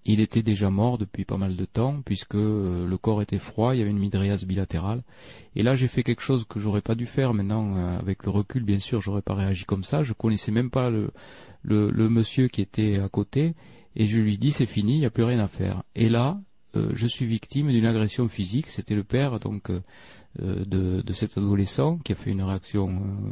Il 0.03 0.19
était 0.19 0.41
déjà 0.41 0.71
mort 0.71 0.97
depuis 0.97 1.25
pas 1.25 1.37
mal 1.37 1.55
de 1.55 1.65
temps, 1.65 2.01
puisque 2.03 2.35
euh, 2.35 2.87
le 2.87 2.97
corps 2.97 3.21
était 3.21 3.37
froid, 3.37 3.75
il 3.75 3.79
y 3.79 3.81
avait 3.81 3.91
une 3.91 3.99
midriase 3.99 4.45
bilatérale. 4.45 5.03
Et 5.55 5.61
là, 5.61 5.75
j'ai 5.75 5.87
fait 5.87 6.01
quelque 6.01 6.23
chose 6.23 6.43
que 6.43 6.59
j'aurais 6.59 6.81
pas 6.81 6.95
dû 6.95 7.05
faire. 7.05 7.35
Maintenant, 7.35 7.77
euh, 7.77 7.99
avec 7.99 8.23
le 8.23 8.31
recul, 8.31 8.63
bien 8.63 8.79
sûr, 8.79 8.99
j'aurais 8.99 9.21
pas 9.21 9.35
réagi 9.35 9.65
comme 9.65 9.83
ça. 9.83 10.01
Je 10.01 10.13
connaissais 10.13 10.51
même 10.51 10.71
pas 10.71 10.89
le, 10.89 11.11
monsieur 11.63 12.47
qui 12.47 12.61
était 12.61 12.99
à 12.99 13.09
côté, 13.09 13.53
et 13.95 14.07
je 14.07 14.19
lui 14.19 14.39
dis 14.39 14.51
c'est 14.51 14.65
fini, 14.65 14.95
il 14.95 14.99
n'y 14.99 15.05
a 15.05 15.11
plus 15.11 15.23
rien 15.23 15.39
à 15.39 15.47
faire. 15.47 15.83
Et 15.95 16.09
là, 16.09 16.41
euh, 16.75 16.91
je 16.95 17.05
suis 17.05 17.27
victime 17.27 17.71
d'une 17.71 17.85
agression 17.85 18.27
physique. 18.27 18.67
C'était 18.67 18.95
le 18.95 19.03
père, 19.03 19.39
donc 19.39 19.69
de, 20.39 21.11
cet 21.11 21.37
adolescent 21.37 21.97
qui 21.97 22.13
a 22.13 22.15
fait 22.15 22.31
une 22.31 22.41
réaction 22.41 22.89
euh, 22.89 23.31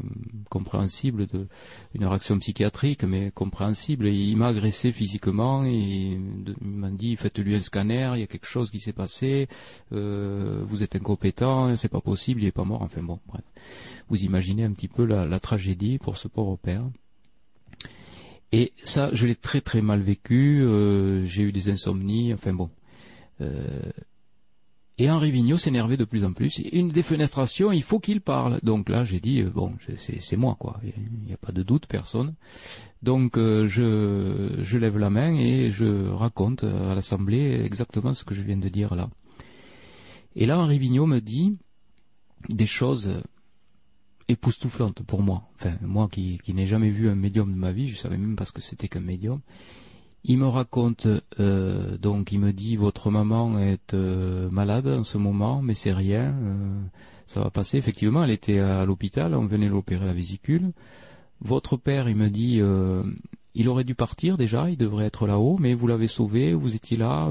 compréhensible, 0.50 1.28
de, 1.28 1.48
une 1.96 2.06
réaction 2.06 2.38
psychiatrique 2.40 3.04
mais 3.04 3.32
compréhensible. 3.32 4.08
Et 4.08 4.14
il 4.14 4.36
m'a 4.36 4.48
agressé 4.48 4.92
physiquement 4.92 5.66
et 5.66 5.72
il 5.72 6.20
m'a 6.62 6.90
dit 6.90 7.16
faites-lui 7.16 7.56
un 7.56 7.62
scanner, 7.62 8.12
il 8.16 8.20
y 8.20 8.24
a 8.24 8.28
quelque 8.28 8.48
chose 8.48 8.70
qui 8.70 8.80
s'est 8.80 8.94
passé, 8.94 9.48
euh, 9.94 10.62
vous 10.68 10.84
êtes 10.84 10.96
incompétent, 10.96 11.76
c'est 11.78 11.90
pas 11.90 12.02
possible, 12.02 12.44
il 12.44 12.48
est 12.48 12.52
pas 12.52 12.66
mort. 12.66 12.82
Enfin 12.82 13.02
bon, 13.02 13.20
bref. 13.28 13.44
Vous 14.10 14.24
imaginez 14.24 14.64
un 14.64 14.72
petit 14.74 14.88
peu 14.88 15.06
la, 15.06 15.40
tragédie 15.40 16.00
pour 16.00 16.18
ce 16.18 16.28
pauvre 16.28 16.58
père. 16.58 16.84
Et 18.52 18.74
ça, 18.84 19.10
je 19.14 19.28
l'ai 19.28 19.36
très 19.36 19.62
très 19.62 19.82
mal 19.82 20.02
vécu. 20.02 20.66
j'ai 21.26 21.44
eu 21.44 21.52
des 21.52 21.70
insomnies. 21.70 22.34
Enfin 22.34 22.54
bon. 22.54 22.70
Et 25.02 25.10
Henri 25.10 25.32
Vigneault 25.32 25.58
s'énervait 25.58 25.96
de 25.96 26.04
plus 26.04 26.26
en 26.26 26.34
plus. 26.34 26.58
Une 26.74 26.90
défenestration, 26.90 27.72
il 27.72 27.84
faut 27.84 28.00
qu'il 28.00 28.20
parle. 28.20 28.60
Donc 28.64 28.90
là, 28.90 29.06
j'ai 29.06 29.22
dit, 29.22 29.40
euh, 29.40 29.50
bon, 29.50 29.74
c'est 29.96 30.36
moi, 30.36 30.58
quoi. 30.60 30.82
Il 30.84 31.26
n'y 31.26 31.34
a 31.34 31.38
pas 31.38 31.54
de 31.54 31.64
doute, 31.64 31.88
personne. 31.88 32.36
Donc 33.02 33.38
euh, 33.38 33.70
je, 33.70 34.60
je 34.62 34.78
lève 34.78 34.98
la 34.98 35.10
main 35.10 35.34
et 35.34 35.72
je 35.72 36.10
raconte 36.10 36.66
à 36.66 36.94
l'Assemblée 36.94 37.62
exactement 37.64 38.14
ce 38.14 38.26
que 38.26 38.36
je 38.36 38.42
viens 38.42 38.58
de 38.58 38.68
dire 38.68 38.94
là. 38.94 39.10
Et 40.36 40.46
là, 40.46 40.60
Henri 40.60 40.80
Vigneault 40.80 41.08
me 41.08 41.22
dit 41.22 41.58
des 42.50 42.66
choses 42.66 43.22
époustouflantes 44.28 45.02
pour 45.04 45.22
moi. 45.22 45.50
Enfin, 45.56 45.76
moi 45.82 46.10
qui, 46.12 46.40
qui 46.44 46.54
n'ai 46.54 46.66
jamais 46.66 46.90
vu 46.90 47.08
un 47.08 47.16
médium 47.16 47.50
de 47.50 47.58
ma 47.58 47.72
vie, 47.72 47.88
je 47.88 47.96
savais 47.96 48.18
même 48.18 48.36
pas 48.36 48.44
ce 48.44 48.52
que 48.52 48.62
c'était 48.62 48.90
qu'un 48.90 49.00
médium. 49.00 49.40
Il 50.26 50.38
me 50.38 50.48
raconte, 50.48 51.08
euh, 51.40 51.98
donc 51.98 52.32
il 52.32 52.40
me 52.40 52.52
dit 52.52 52.76
votre 52.76 53.10
maman 53.10 53.58
est 53.58 53.94
euh, 53.94 54.50
malade 54.52 54.88
en 54.88 55.04
ce 55.04 55.18
moment, 55.18 55.62
mais 55.62 55.76
c'est 55.76 55.94
rien, 55.94 56.36
euh, 56.44 56.82
ça 57.26 57.42
va 57.42 57.50
passer. 57.50 57.78
Effectivement, 57.78 58.24
elle 58.24 58.32
était 58.32 58.60
à 58.60 58.86
l'hôpital, 58.86 59.34
on 59.34 59.46
venait 59.46 59.70
l'opérer 59.70 60.06
la 60.06 60.14
vésicule. 60.14 60.74
Votre 61.42 61.78
père, 61.78 62.10
il 62.10 62.18
me 62.18 62.30
dit, 62.30 62.62
il 63.56 63.70
aurait 63.70 63.86
dû 63.86 63.96
partir 63.96 64.36
déjà, 64.36 64.70
il 64.70 64.76
devrait 64.76 65.06
être 65.06 65.26
là-haut, 65.26 65.56
mais 65.58 65.74
vous 65.74 65.88
l'avez 65.88 66.10
sauvé, 66.10 66.54
vous 66.54 66.76
étiez 66.76 66.98
là, 66.98 67.30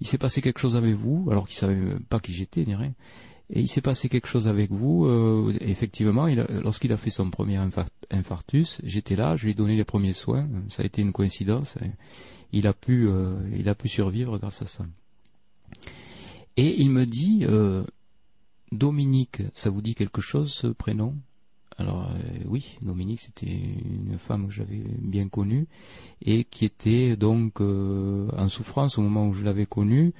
il 0.00 0.06
s'est 0.08 0.18
passé 0.18 0.42
quelque 0.42 0.58
chose 0.58 0.74
avec 0.74 0.96
vous, 0.96 1.28
alors 1.30 1.46
qu'il 1.46 1.56
savait 1.56 1.78
pas 2.08 2.18
qui 2.18 2.32
j'étais 2.32 2.64
ni 2.64 2.74
rien. 2.74 2.92
Et 3.50 3.60
il 3.60 3.68
s'est 3.68 3.82
passé 3.82 4.08
quelque 4.08 4.26
chose 4.26 4.48
avec 4.48 4.70
vous. 4.70 5.06
Euh, 5.06 5.54
effectivement, 5.60 6.26
lorsqu'il 6.62 6.92
a 6.92 6.96
fait 6.96 7.10
son 7.10 7.30
premier 7.30 7.60
infarctus, 8.10 8.80
j'étais 8.84 9.16
là, 9.16 9.36
je 9.36 9.44
lui 9.44 9.52
ai 9.52 9.54
donné 9.54 9.76
les 9.76 9.84
premiers 9.84 10.14
soins. 10.14 10.48
Ça 10.70 10.82
a 10.82 10.86
été 10.86 11.02
une 11.02 11.12
coïncidence. 11.12 11.76
Il 12.52 12.66
a 12.66 12.72
pu, 12.72 13.06
euh, 13.08 13.36
il 13.54 13.68
a 13.68 13.74
pu 13.74 13.88
survivre 13.88 14.38
grâce 14.38 14.62
à 14.62 14.66
ça. 14.66 14.86
Et 16.56 16.80
il 16.80 16.90
me 16.90 17.04
dit, 17.04 17.40
euh, 17.42 17.84
Dominique, 18.72 19.42
ça 19.52 19.70
vous 19.70 19.82
dit 19.82 19.94
quelque 19.94 20.20
chose 20.20 20.52
ce 20.52 20.68
prénom? 20.68 21.14
Alors 21.76 22.08
oui, 22.44 22.78
Dominique, 22.82 23.20
c'était 23.20 23.46
une 23.46 24.16
femme 24.16 24.46
que 24.46 24.52
j'avais 24.52 24.84
bien 25.00 25.28
connue 25.28 25.66
et 26.22 26.44
qui 26.44 26.64
était 26.64 27.16
donc 27.16 27.60
en 27.60 28.48
souffrance 28.48 28.96
au 28.96 29.02
moment 29.02 29.26
où 29.26 29.34
je 29.34 29.42
l'avais 29.42 29.66
connue 29.66 30.14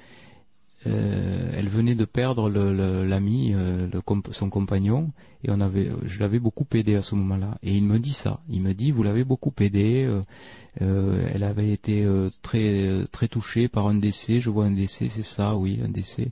euh, 0.86 1.51
elle 1.55 1.69
venait 1.69 1.94
de 1.94 2.05
perdre 2.05 2.51
l'ami, 2.51 3.52
euh, 3.55 3.89
son 4.32 4.51
compagnon, 4.51 5.12
et 5.43 5.51
on 5.51 5.61
avait, 5.61 5.90
je 6.05 6.20
l'avais 6.20 6.39
beaucoup 6.39 6.66
aidé 6.74 6.94
à 6.94 7.02
ce 7.02 7.15
moment-là. 7.15 7.59
Et 7.62 7.74
il 7.74 7.85
me 7.85 7.98
dit 7.98 8.12
ça. 8.12 8.40
Il 8.48 8.62
me 8.62 8.74
dit, 8.74 8.90
vous 8.90 9.02
l'avez 9.02 9.24
beaucoup 9.24 9.52
aidé. 9.61 10.06
Euh, 10.82 11.27
elle 11.32 11.43
avait 11.43 11.70
été 11.70 12.06
très 12.43 13.05
très 13.12 13.28
touchée 13.28 13.69
par 13.69 13.89
un 13.89 13.94
décès. 13.94 14.40
Je 14.40 14.51
vois 14.51 14.66
un 14.66 14.73
décès, 14.73 15.09
c'est 15.09 15.23
ça, 15.23 15.56
oui, 15.56 15.81
un 15.85 15.89
décès. 15.89 16.31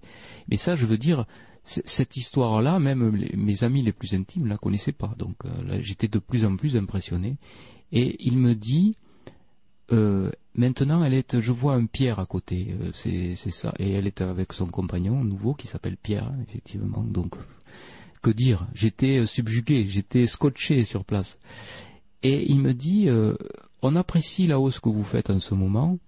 Mais 0.48 0.56
ça, 0.56 0.76
je 0.76 0.86
veux 0.86 0.98
dire, 0.98 1.26
cette 1.64 2.16
histoire-là, 2.16 2.78
même 2.78 3.16
mes 3.34 3.64
amis 3.64 3.82
les 3.82 3.92
plus 3.92 4.14
intimes 4.14 4.46
la 4.46 4.58
connaissaient 4.58 4.92
pas. 4.92 5.14
Donc 5.18 5.36
j'étais 5.80 6.08
de 6.08 6.18
plus 6.18 6.44
en 6.44 6.56
plus 6.56 6.76
impressionné. 6.76 7.36
Et 7.92 8.16
il 8.26 8.38
me 8.38 8.54
dit, 8.54 8.96
maintenant, 10.54 11.02
elle 11.04 11.14
est, 11.14 11.40
je 11.40 11.52
vois 11.52 11.74
un 11.74 11.86
Pierre 11.86 12.18
à 12.18 12.26
côté, 12.26 12.74
euh, 12.80 12.90
c'est 12.92 13.36
ça, 13.36 13.72
et 13.78 13.92
elle 13.92 14.06
est 14.06 14.20
avec 14.20 14.52
son 14.52 14.66
compagnon 14.66 15.24
nouveau 15.24 15.54
qui 15.54 15.66
s'appelle 15.66 15.96
Pierre, 15.96 16.32
effectivement. 16.42 17.02
Donc, 17.02 17.36
que 18.22 18.30
dire? 18.30 18.66
J'étais 18.74 19.18
euh, 19.18 19.26
subjugué, 19.26 19.86
j'étais 19.88 20.26
scotché 20.26 20.84
sur 20.84 21.04
place. 21.04 21.38
Et 22.22 22.50
il 22.50 22.60
me 22.60 22.72
dit, 22.72 23.08
on 23.82 23.96
apprécie 23.96 24.46
la 24.46 24.60
hausse 24.60 24.78
que 24.78 24.88
vous 24.88 25.02
faites 25.02 25.28
en 25.28 25.40
ce 25.40 25.54
moment. 25.54 25.98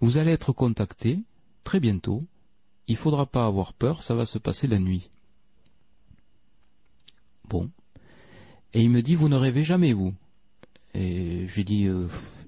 Vous 0.00 0.18
allez 0.18 0.32
être 0.32 0.52
contacté 0.52 1.20
très 1.62 1.78
bientôt. 1.78 2.20
Il 2.88 2.96
faudra 2.96 3.26
pas 3.26 3.46
avoir 3.46 3.72
peur, 3.72 4.02
ça 4.02 4.16
va 4.16 4.26
se 4.26 4.38
passer 4.38 4.66
la 4.66 4.80
nuit. 4.80 5.08
Bon. 7.48 7.70
Et 8.74 8.82
il 8.82 8.90
me 8.90 9.02
dit, 9.02 9.14
vous 9.14 9.28
ne 9.28 9.36
rêvez 9.36 9.62
jamais, 9.62 9.92
vous. 9.92 10.12
Et 10.94 11.46
je 11.46 11.54
lui 11.54 11.64
dis, 11.64 11.86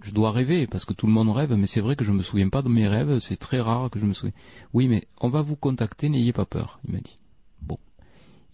je 0.03 0.13
dois 0.13 0.31
rêver 0.31 0.67
parce 0.67 0.85
que 0.85 0.93
tout 0.93 1.07
le 1.07 1.13
monde 1.13 1.31
rêve, 1.31 1.55
mais 1.55 1.67
c'est 1.67 1.81
vrai 1.81 1.97
que 1.97 2.05
je 2.05 2.13
me 2.13 2.23
souviens 2.23 2.49
pas 2.49 2.63
de 2.63 2.69
mes 2.69 2.89
rêves, 2.89 3.19
c'est 3.19 3.37
très 3.37 3.61
rare 3.61 3.91
que 3.91 3.99
je 3.99 4.05
me 4.05 4.13
souvienne. 4.13 4.37
Oui, 4.73 4.89
mais 4.89 5.07
on 5.21 5.29
va 5.29 5.43
vous 5.43 5.57
contacter, 5.57 6.09
n'ayez 6.09 6.33
pas 6.33 6.45
peur, 6.45 6.81
il 6.87 6.95
m'a 6.95 7.01
dit. 7.01 7.17
Bon. 7.63 7.79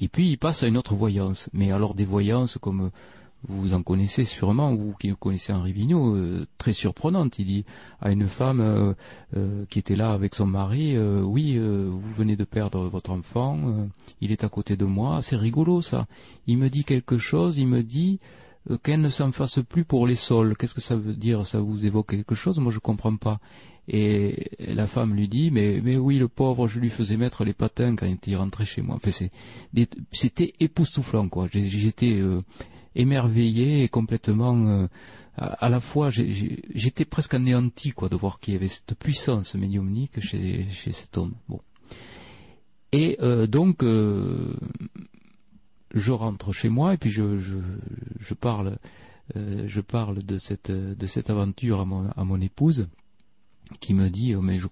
Et 0.01 0.09
puis 0.09 0.31
il 0.31 0.37
passe 0.37 0.63
à 0.63 0.69
une 0.69 0.77
autre 0.77 0.95
voyance, 0.95 1.49
mais 1.53 1.73
alors 1.73 1.95
des 1.95 2.05
voyances 2.05 2.59
comme 2.61 2.91
vous 3.47 3.75
en 3.75 3.83
connaissez 3.83 4.25
sûrement, 4.25 4.75
vous 4.75 4.95
qui 4.99 5.15
connaissez 5.15 5.53
Henri 5.53 5.73
Vigneault, 5.73 6.15
euh, 6.15 6.47
très 6.57 6.73
surprenante. 6.73 7.39
Il 7.39 7.47
dit 7.47 7.65
à 8.01 8.11
une 8.11 8.27
femme 8.27 8.61
euh, 8.61 8.95
euh, 9.37 9.65
qui 9.69 9.79
était 9.79 9.97
là 9.97 10.13
avec 10.13 10.35
son 10.35 10.47
mari, 10.47 10.97
oui, 10.99 11.59
vous 11.59 12.13
venez 12.17 12.37
de 12.37 12.45
perdre 12.45 12.89
votre 12.89 13.11
enfant, 13.11 13.59
il 14.21 14.33
est 14.33 14.45
à 14.45 14.49
côté 14.49 14.77
de 14.77 14.85
moi, 14.85 15.21
c'est 15.23 15.37
rigolo 15.37 15.83
ça. 15.83 16.07
Il 16.47 16.59
me 16.59 16.71
dit 16.71 16.85
quelque 16.85 17.19
chose, 17.19 17.59
il 17.59 17.67
me 17.67 17.83
dit, 17.83 18.21
euh, 18.23 18.44
qu'elle 18.83 19.01
ne 19.01 19.11
s'en 19.11 19.33
fasse 19.33 19.61
plus 19.69 19.85
pour 19.85 20.07
les 20.07 20.17
sols. 20.17 20.57
Qu'est-ce 20.57 20.75
que 20.75 20.81
ça 20.81 20.97
veut 20.97 21.15
dire? 21.15 21.47
Ça 21.47 21.61
vous 21.61 21.85
évoque 21.85 22.11
quelque 22.11 22.35
chose? 22.35 22.59
Moi, 22.59 22.73
je 22.73 22.79
comprends 22.79 23.17
pas. 23.17 23.39
Et 23.87 24.51
la 24.59 24.87
femme 24.87 25.15
lui 25.15 25.29
dit, 25.29 25.51
mais, 25.51 25.79
oui, 25.97 26.19
le 26.19 26.29
pauvre, 26.29 26.67
je 26.69 26.81
lui 26.81 26.89
faisais 26.89 27.19
mettre 27.19 27.45
les 27.45 27.53
patins 27.53 27.95
quand 27.97 28.07
il 28.27 28.37
rentrait 28.37 28.65
chez 28.65 28.81
moi. 28.81 28.97
Enfin, 28.97 29.11
c'était 30.11 30.55
époustouflant, 30.61 31.29
quoi. 31.29 31.49
J'étais 31.53 32.15
euh, 32.15 32.41
émerveillé 32.95 33.85
et 33.85 33.89
complètement, 33.89 34.57
euh, 34.67 34.87
à, 35.37 35.69
la 35.69 35.81
fois, 35.81 36.09
j'étais 36.11 37.05
presque 37.05 37.35
anéanti, 37.35 37.91
quoi, 37.91 38.09
de 38.09 38.17
voir 38.17 38.41
qu'il 38.41 38.55
y 38.55 38.57
avait 38.57 38.69
cette 38.69 38.95
puissance 38.95 39.55
médiumnique 39.55 40.21
chez, 40.21 40.67
chez 40.71 40.93
cet 40.93 41.19
homme. 41.19 41.35
Bon. 41.49 41.61
Et 42.93 43.19
donc, 43.49 43.83
je 45.95 46.11
rentre 46.11 46.53
chez 46.53 46.69
moi 46.69 46.95
et 46.95 46.97
puis 46.97 47.11
je, 47.11 47.25
parle, 48.35 48.79
euh, 49.37 49.65
je 49.67 49.81
parle 49.81 50.23
de 50.23 50.39
cette, 50.39 50.71
aventure 51.31 51.81
à 51.81 52.25
mon, 52.25 52.41
épouse 52.41 52.89
qui 53.81 53.95
me 53.95 54.11
dit 54.11 54.35
oh, 54.35 54.43
mais 54.43 54.59
je 54.59 54.67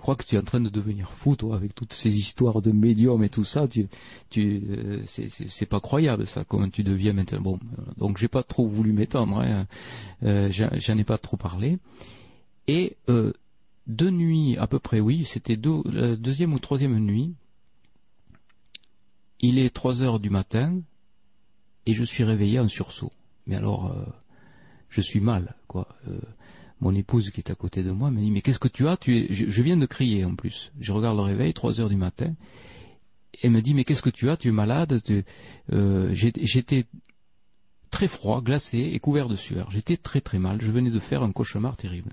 crois 0.00 0.14
que 0.14 0.24
tu 0.24 0.36
es 0.36 0.38
en 0.38 0.42
train 0.42 0.60
de 0.60 0.68
devenir 0.68 1.10
fou 1.10 1.34
toi 1.34 1.56
avec 1.56 1.74
toutes 1.74 1.92
ces 1.94 2.18
histoires 2.18 2.62
de 2.62 2.70
médium 2.70 3.24
et 3.24 3.28
tout 3.30 3.44
ça. 3.44 3.66
Tu 3.66 3.88
euh, 4.36 5.02
c'est 5.04 5.66
pas 5.66 5.80
croyable 5.80 6.26
ça 6.26 6.44
comment 6.44 6.68
tu 6.68 6.84
deviens 6.84 7.14
maintenant. 7.14 7.40
Bon 7.40 7.58
euh, 7.78 7.82
donc 7.96 8.18
j'ai 8.18 8.28
pas 8.28 8.42
trop 8.42 8.68
voulu 8.68 8.92
m'étendre 8.92 9.40
hein, 9.40 9.66
j'en 10.22 10.98
ai 10.98 11.04
pas 11.04 11.18
trop 11.18 11.36
parlé. 11.36 11.78
Et 12.68 12.96
deux 13.86 14.10
nuits 14.10 14.58
à 14.58 14.66
peu 14.66 14.78
près 14.78 15.00
oui 15.00 15.24
c'était 15.24 15.58
la 15.86 16.14
deuxième 16.14 16.52
ou 16.52 16.58
troisième 16.58 16.98
nuit 16.98 17.34
il 19.40 19.58
est 19.58 19.70
trois 19.70 20.02
heures 20.02 20.20
du 20.20 20.30
matin 20.30 20.80
et 21.86 21.94
je 21.94 22.04
suis 22.04 22.24
réveillé 22.24 22.60
en 22.60 22.68
sursaut. 22.68 23.10
Mais 23.46 23.56
alors, 23.56 23.92
euh, 23.92 24.04
je 24.88 25.00
suis 25.00 25.20
mal, 25.20 25.56
quoi. 25.66 25.88
Euh, 26.08 26.18
mon 26.80 26.94
épouse 26.94 27.30
qui 27.30 27.40
est 27.40 27.50
à 27.50 27.54
côté 27.54 27.82
de 27.82 27.90
moi 27.90 28.10
me 28.10 28.20
dit 28.20 28.30
mais 28.30 28.40
qu'est-ce 28.40 28.60
que 28.60 28.68
tu 28.68 28.86
as? 28.86 28.96
Tu 28.96 29.16
es... 29.16 29.34
je, 29.34 29.62
viens 29.62 29.76
de 29.76 29.86
crier 29.86 30.24
en 30.24 30.34
plus. 30.34 30.72
Je 30.78 30.92
regarde 30.92 31.16
le 31.16 31.22
réveil, 31.22 31.52
trois 31.54 31.80
heures 31.80 31.88
du 31.88 31.96
matin. 31.96 32.34
Et 33.42 33.48
me 33.48 33.60
dit 33.60 33.74
mais 33.74 33.84
qu'est-ce 33.84 34.02
que 34.02 34.10
tu 34.10 34.30
as? 34.30 34.36
Tu 34.36 34.48
es 34.48 34.52
malade? 34.52 35.00
Euh, 35.72 36.14
J'étais 36.14 36.84
très 37.90 38.06
froid, 38.06 38.42
glacé 38.42 38.78
et 38.78 39.00
couvert 39.00 39.28
de 39.28 39.36
sueur. 39.36 39.70
J'étais 39.70 39.96
très 39.96 40.20
très 40.20 40.38
mal. 40.38 40.60
Je 40.60 40.70
venais 40.70 40.90
de 40.90 40.98
faire 40.98 41.22
un 41.22 41.32
cauchemar 41.32 41.76
terrible. 41.76 42.12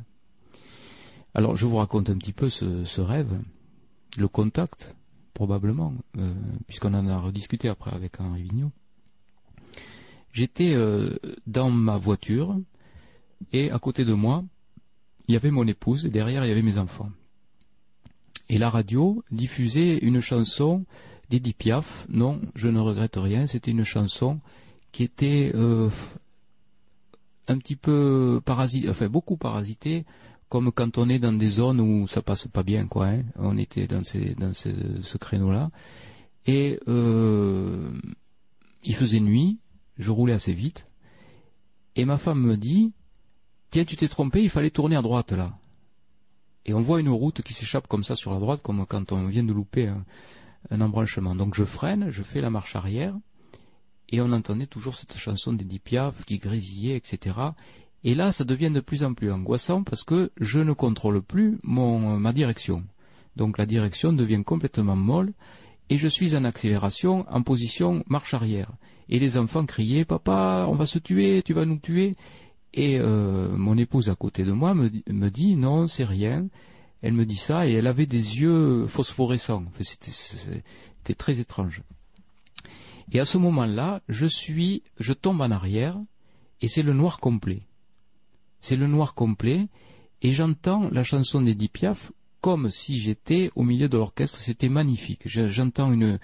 Alors 1.34 1.57
je 1.57 1.65
vous 1.65 1.77
raconte 1.77 2.10
un 2.10 2.18
petit 2.18 2.34
peu 2.34 2.49
ce 2.49 3.02
rêve, 3.02 3.39
le 4.18 4.27
contact 4.27 4.95
probablement, 5.36 5.94
euh, 6.18 6.34
puisqu'on 6.66 6.95
en 6.95 7.07
a 7.07 7.20
rediscuté 7.20 7.70
après 7.70 7.94
avec 7.94 8.20
Henri 8.20 8.41
Vigneault. 8.41 8.72
J'étais 10.32 10.74
euh, 10.74 11.16
dans 11.45 11.70
ma 11.70 11.98
voiture 11.98 12.57
et 13.52 13.70
à 13.70 13.78
côté 13.78 14.06
de 14.06 14.14
moi, 14.14 14.44
il 15.28 15.34
y 15.34 15.38
avait 15.38 15.52
mon 15.52 15.68
épouse 15.68 16.06
et 16.06 16.10
derrière 16.10 16.44
il 16.45 16.48
y 16.48 16.52
avait 16.52 16.64
mes 16.64 16.80
enfants. 16.80 17.10
Et 18.49 18.57
la 18.57 18.70
radio 18.70 19.24
diffusait 19.32 19.98
une 19.98 20.22
chanson 20.22 20.86
d'Edith 21.30 21.57
Piaf. 21.57 22.07
Non, 22.10 22.41
je 22.56 22.68
ne 22.68 22.80
regrette 22.80 23.18
rien. 23.18 23.45
C'était 23.45 23.72
une 23.72 23.84
chanson 23.84 24.40
qui 24.91 25.03
était 25.03 25.52
euh, 25.53 25.90
un 27.48 27.57
petit 27.57 27.76
peu 27.76 28.41
parasite, 28.45 28.88
enfin 28.90 29.10
beaucoup 29.10 29.36
parasitée 29.36 30.06
comme 30.56 30.72
quand 30.72 30.98
on 30.98 31.10
est 31.10 31.19
dans 31.19 31.34
des 31.34 31.49
zones 31.49 31.82
où 31.82 32.07
ça 32.07 32.22
passe 32.22 32.48
pas 32.48 32.64
bien, 32.64 32.88
quoi. 32.88 33.07
Hein. 33.07 33.23
On 33.36 33.57
était 33.57 33.88
dans, 33.88 34.06
ce 34.06 35.18
créneau-là. 35.18 35.69
Et 36.45 36.80
euh, 36.88 37.91
il 38.82 38.95
faisait 38.95 39.19
nuit, 39.19 39.60
je 39.98 40.11
roulais 40.11 40.32
assez 40.32 40.53
vite, 40.53 40.86
et 41.98 42.06
ma 42.06 42.18
femme 42.18 42.40
me 42.40 42.56
dit, 42.56 42.94
tiens, 43.69 43.84
tu 43.84 43.98
t'es 43.98 44.07
trompé, 44.07 44.44
il 44.44 44.49
fallait 44.49 44.69
tourner 44.69 44.95
à 44.95 45.02
droite 45.02 45.34
là. 45.34 45.57
Et 46.65 46.73
on 46.73 46.80
voit 46.80 47.02
une 47.02 47.10
route 47.10 47.41
qui 47.41 47.52
s'échappe 47.52 47.90
comme 47.90 48.06
ça 48.06 48.15
sur 48.15 48.32
la 48.32 48.40
droite, 48.40 48.61
comme 48.61 48.86
quand 48.86 49.11
on 49.11 49.27
vient 49.27 49.44
de 49.44 49.52
louper 49.52 49.90
un, 49.90 50.06
un 50.72 50.80
embranchement. 50.80 51.36
Donc 51.36 51.53
je 51.53 51.65
freine, 51.65 52.11
je 52.11 52.23
fais 52.23 52.40
la 52.40 52.49
marche 52.49 52.77
arrière, 52.77 53.14
et 54.07 54.22
on 54.22 54.32
entendait 54.32 54.68
toujours 54.68 54.95
cette 54.95 55.18
chanson 55.18 55.52
d'Edith 55.52 55.84
Piaf 55.84 56.23
qui 56.23 56.38
grésillait, 56.38 56.95
etc. 56.95 57.36
Et 58.07 58.14
là, 58.14 58.32
ça 58.32 58.44
devient 58.44 58.69
de 58.69 58.82
plus 58.82 59.03
en 59.03 59.15
plus 59.15 59.32
angoissant 59.32 59.82
parce 59.82 60.03
que 60.03 60.32
je 60.40 60.60
ne 60.60 60.73
contrôle 60.73 61.23
plus 61.23 61.57
mon, 61.64 62.19
ma 62.19 62.34
direction. 62.34 62.84
Donc 63.36 63.57
la 63.57 63.65
direction 63.65 64.14
devient 64.14 64.44
complètement 64.45 64.95
molle 64.95 65.34
et 65.90 65.98
je 65.98 66.07
suis 66.07 66.36
en 66.36 66.45
accélération 66.45 67.26
en 67.27 67.41
position 67.41 68.03
marche 68.07 68.36
arrière. 68.36 68.72
Et 69.10 69.18
les 69.18 69.38
enfants 69.38 69.65
criaient 69.65 70.06
Papa, 70.06 70.68
on 70.69 70.76
va 70.76 70.86
se 70.86 70.99
tuer, 70.99 71.41
tu 71.44 71.53
vas 71.53 71.65
nous 71.65 71.80
tuer. 71.80 72.11
Et 72.76 72.99
euh, 72.99 73.49
mon 73.57 73.76
épouse 73.76 74.11
à 74.11 74.15
côté 74.15 74.44
de 74.44 74.52
moi 74.52 74.76
me, 74.76 74.91
me 75.10 75.30
dit 75.30 75.56
Non, 75.56 75.88
c'est 75.88 76.06
rien. 76.06 76.48
Elle 77.02 77.14
me 77.14 77.26
dit 77.26 77.38
ça 77.38 77.68
et 77.68 77.72
elle 77.72 77.88
avait 77.88 78.06
des 78.06 78.40
yeux 78.40 78.86
phosphorescents. 78.86 79.65
C'était 79.82 81.15
très 81.15 81.40
étrange. 81.40 81.82
Et 83.11 83.19
à 83.19 83.26
ce 83.26 83.40
moment-là, 83.40 84.03
je 84.10 84.27
suis, 84.27 84.84
je 84.99 85.14
tombe 85.14 85.41
en 85.41 85.49
arrière 85.49 85.99
et 86.61 86.68
c'est 86.68 86.84
le 86.84 86.94
noir 86.94 87.19
complet 87.19 87.61
c'est 88.66 88.76
le 88.76 88.88
noir 88.88 89.14
complet, 89.14 89.68
et 90.24 90.32
j'entends 90.32 90.90
la 90.90 91.04
chanson 91.04 91.40
d'Edith 91.40 91.72
Piaf 91.72 92.12
comme 92.42 92.72
si 92.72 92.98
j'étais 92.98 93.52
au 93.56 93.62
milieu 93.62 93.88
de 93.88 93.96
l'orchestre. 93.96 94.40
C'était 94.40 94.70
magnifique. 94.70 95.22
J'entends 95.26 95.92
une, 95.94 96.18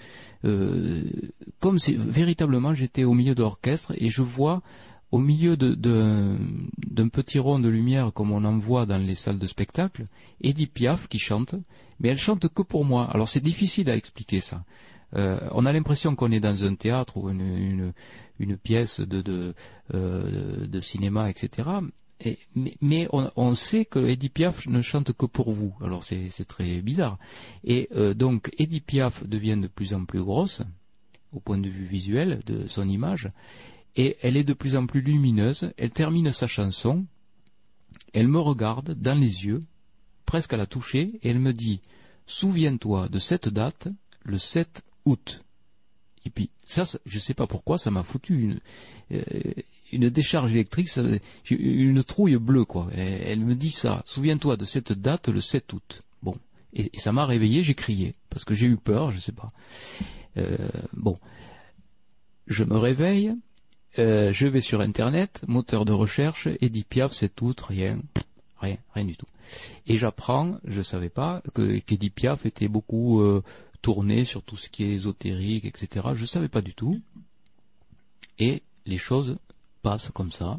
euh, 0.44 1.04
comme 1.60 1.78
si 1.78 1.94
véritablement 1.94 2.74
j'étais 2.74 3.04
au 3.04 3.14
milieu 3.14 3.36
de 3.36 3.42
l'orchestre 3.42 3.92
et 3.96 4.10
je 4.10 4.22
vois 4.22 4.60
au 5.12 5.18
milieu 5.18 5.56
d'un 5.56 7.08
petit 7.08 7.38
rond 7.38 7.60
de 7.60 7.68
lumière 7.68 8.12
comme 8.12 8.32
on 8.32 8.44
en 8.44 8.58
voit 8.58 8.86
dans 8.86 8.98
les 8.98 9.14
salles 9.14 9.38
de 9.38 9.46
spectacle, 9.46 10.04
Edith 10.40 10.72
Piaf 10.72 11.06
qui 11.06 11.20
chante, 11.20 11.54
mais 12.00 12.08
elle 12.08 12.18
chante 12.18 12.48
que 12.48 12.62
pour 12.62 12.84
moi. 12.84 13.08
Alors 13.12 13.28
c'est 13.28 13.40
difficile 13.52 13.88
à 13.88 13.94
expliquer 13.94 14.40
ça. 14.40 14.64
Euh, 15.14 15.38
on 15.52 15.64
a 15.64 15.72
l'impression 15.72 16.16
qu'on 16.16 16.32
est 16.32 16.40
dans 16.40 16.64
un 16.64 16.74
théâtre 16.74 17.18
ou 17.18 17.30
une, 17.30 17.92
une, 18.40 18.56
pièce 18.56 18.98
de, 18.98 19.22
de, 19.22 19.54
euh, 19.94 20.66
de 20.66 20.80
cinéma, 20.80 21.30
etc 21.30 21.68
mais, 22.80 23.08
on, 23.12 23.54
sait 23.54 23.84
que 23.84 23.98
Edith 23.98 24.32
Piaf 24.34 24.66
ne 24.66 24.80
chante 24.80 25.12
que 25.12 25.26
pour 25.26 25.52
vous. 25.52 25.74
Alors 25.80 26.04
c'est 26.04 26.44
très 26.46 26.80
bizarre. 26.80 27.18
Et 27.64 27.88
euh, 27.94 28.14
donc 28.14 28.50
Edith 28.58 28.84
Piaf 28.86 29.26
devient 29.26 29.58
de 29.60 29.68
plus 29.68 29.94
en 29.94 30.04
plus 30.04 30.22
grosse 30.22 30.62
au 31.32 31.40
point 31.40 31.58
de 31.58 31.68
vue 31.68 31.86
visuel 31.86 32.40
de 32.46 32.66
son 32.68 32.88
image. 32.88 33.28
et 33.96 34.16
elle 34.22 34.36
est 34.36 34.44
de 34.44 34.52
plus 34.52 34.76
en 34.76 34.86
plus 34.86 35.00
lumineuse. 35.00 35.72
Elle 35.76 35.90
termine 35.90 36.32
sa 36.32 36.46
chanson, 36.46 37.06
elle 38.12 38.28
me 38.28 38.38
regarde 38.38 38.94
dans 38.94 39.18
les 39.18 39.46
yeux, 39.46 39.60
presque 40.26 40.52
à 40.52 40.56
la 40.56 40.66
toucher, 40.66 41.18
et 41.22 41.30
elle 41.30 41.38
me 41.38 41.52
dit 41.52 41.80
Souviens-toi 42.26 43.08
de 43.08 43.18
cette 43.18 43.48
date, 43.48 43.88
le 44.24 44.38
7 44.38 44.82
août. 45.04 45.40
Et 46.24 46.30
puis, 46.30 46.50
ça, 46.64 46.84
je 47.04 47.18
sais 47.18 47.34
pas 47.34 47.46
pourquoi, 47.46 47.78
ça 47.78 47.90
m'a 47.90 48.02
foutu 48.02 48.40
une, 48.40 48.60
euh, 49.10 49.22
une 49.92 50.08
décharge 50.08 50.52
électrique, 50.52 50.88
une 51.50 52.02
trouille 52.02 52.36
bleue, 52.36 52.64
quoi. 52.64 52.88
Elle, 52.94 53.40
me 53.40 53.54
dit 53.54 53.70
ça. 53.70 54.02
Souviens-toi 54.06 54.56
de 54.56 54.64
cette 54.64 54.92
date, 54.92 55.28
le 55.28 55.40
7 55.40 55.72
août. 55.72 56.00
Bon. 56.22 56.34
Et, 56.72 56.90
ça 56.98 57.12
m'a 57.12 57.26
réveillé, 57.26 57.62
j'ai 57.62 57.74
crié. 57.74 58.12
Parce 58.30 58.44
que 58.44 58.54
j'ai 58.54 58.66
eu 58.66 58.76
peur, 58.76 59.12
je 59.12 59.20
sais 59.20 59.32
pas. 59.32 59.48
Euh, 60.38 60.56
bon. 60.94 61.14
Je 62.46 62.64
me 62.64 62.76
réveille, 62.76 63.30
euh, 63.98 64.32
je 64.32 64.46
vais 64.46 64.60
sur 64.60 64.80
Internet, 64.80 65.42
moteur 65.46 65.84
de 65.84 65.92
recherche, 65.92 66.48
Edith 66.60 66.88
Piaf, 66.88 67.12
7 67.12 67.40
août, 67.42 67.60
rien. 67.60 67.98
Rien, 68.58 68.78
rien 68.94 69.04
du 69.04 69.16
tout. 69.16 69.26
Et 69.86 69.98
j'apprends, 69.98 70.58
je 70.64 70.82
savais 70.82 71.08
pas, 71.08 71.42
que 71.52 71.78
qu'Edith 71.78 72.14
Piaf 72.14 72.46
était 72.46 72.68
beaucoup 72.68 73.20
euh, 73.20 73.42
tournée 73.82 74.24
sur 74.24 74.42
tout 74.42 74.56
ce 74.56 74.68
qui 74.68 74.84
est 74.84 74.92
ésotérique, 74.92 75.64
etc. 75.64 76.06
Je 76.14 76.24
savais 76.24 76.48
pas 76.48 76.62
du 76.62 76.72
tout. 76.72 76.96
Et 78.38 78.62
les 78.86 78.98
choses 78.98 79.36
passent 79.82 80.10
comme 80.10 80.32
ça. 80.32 80.58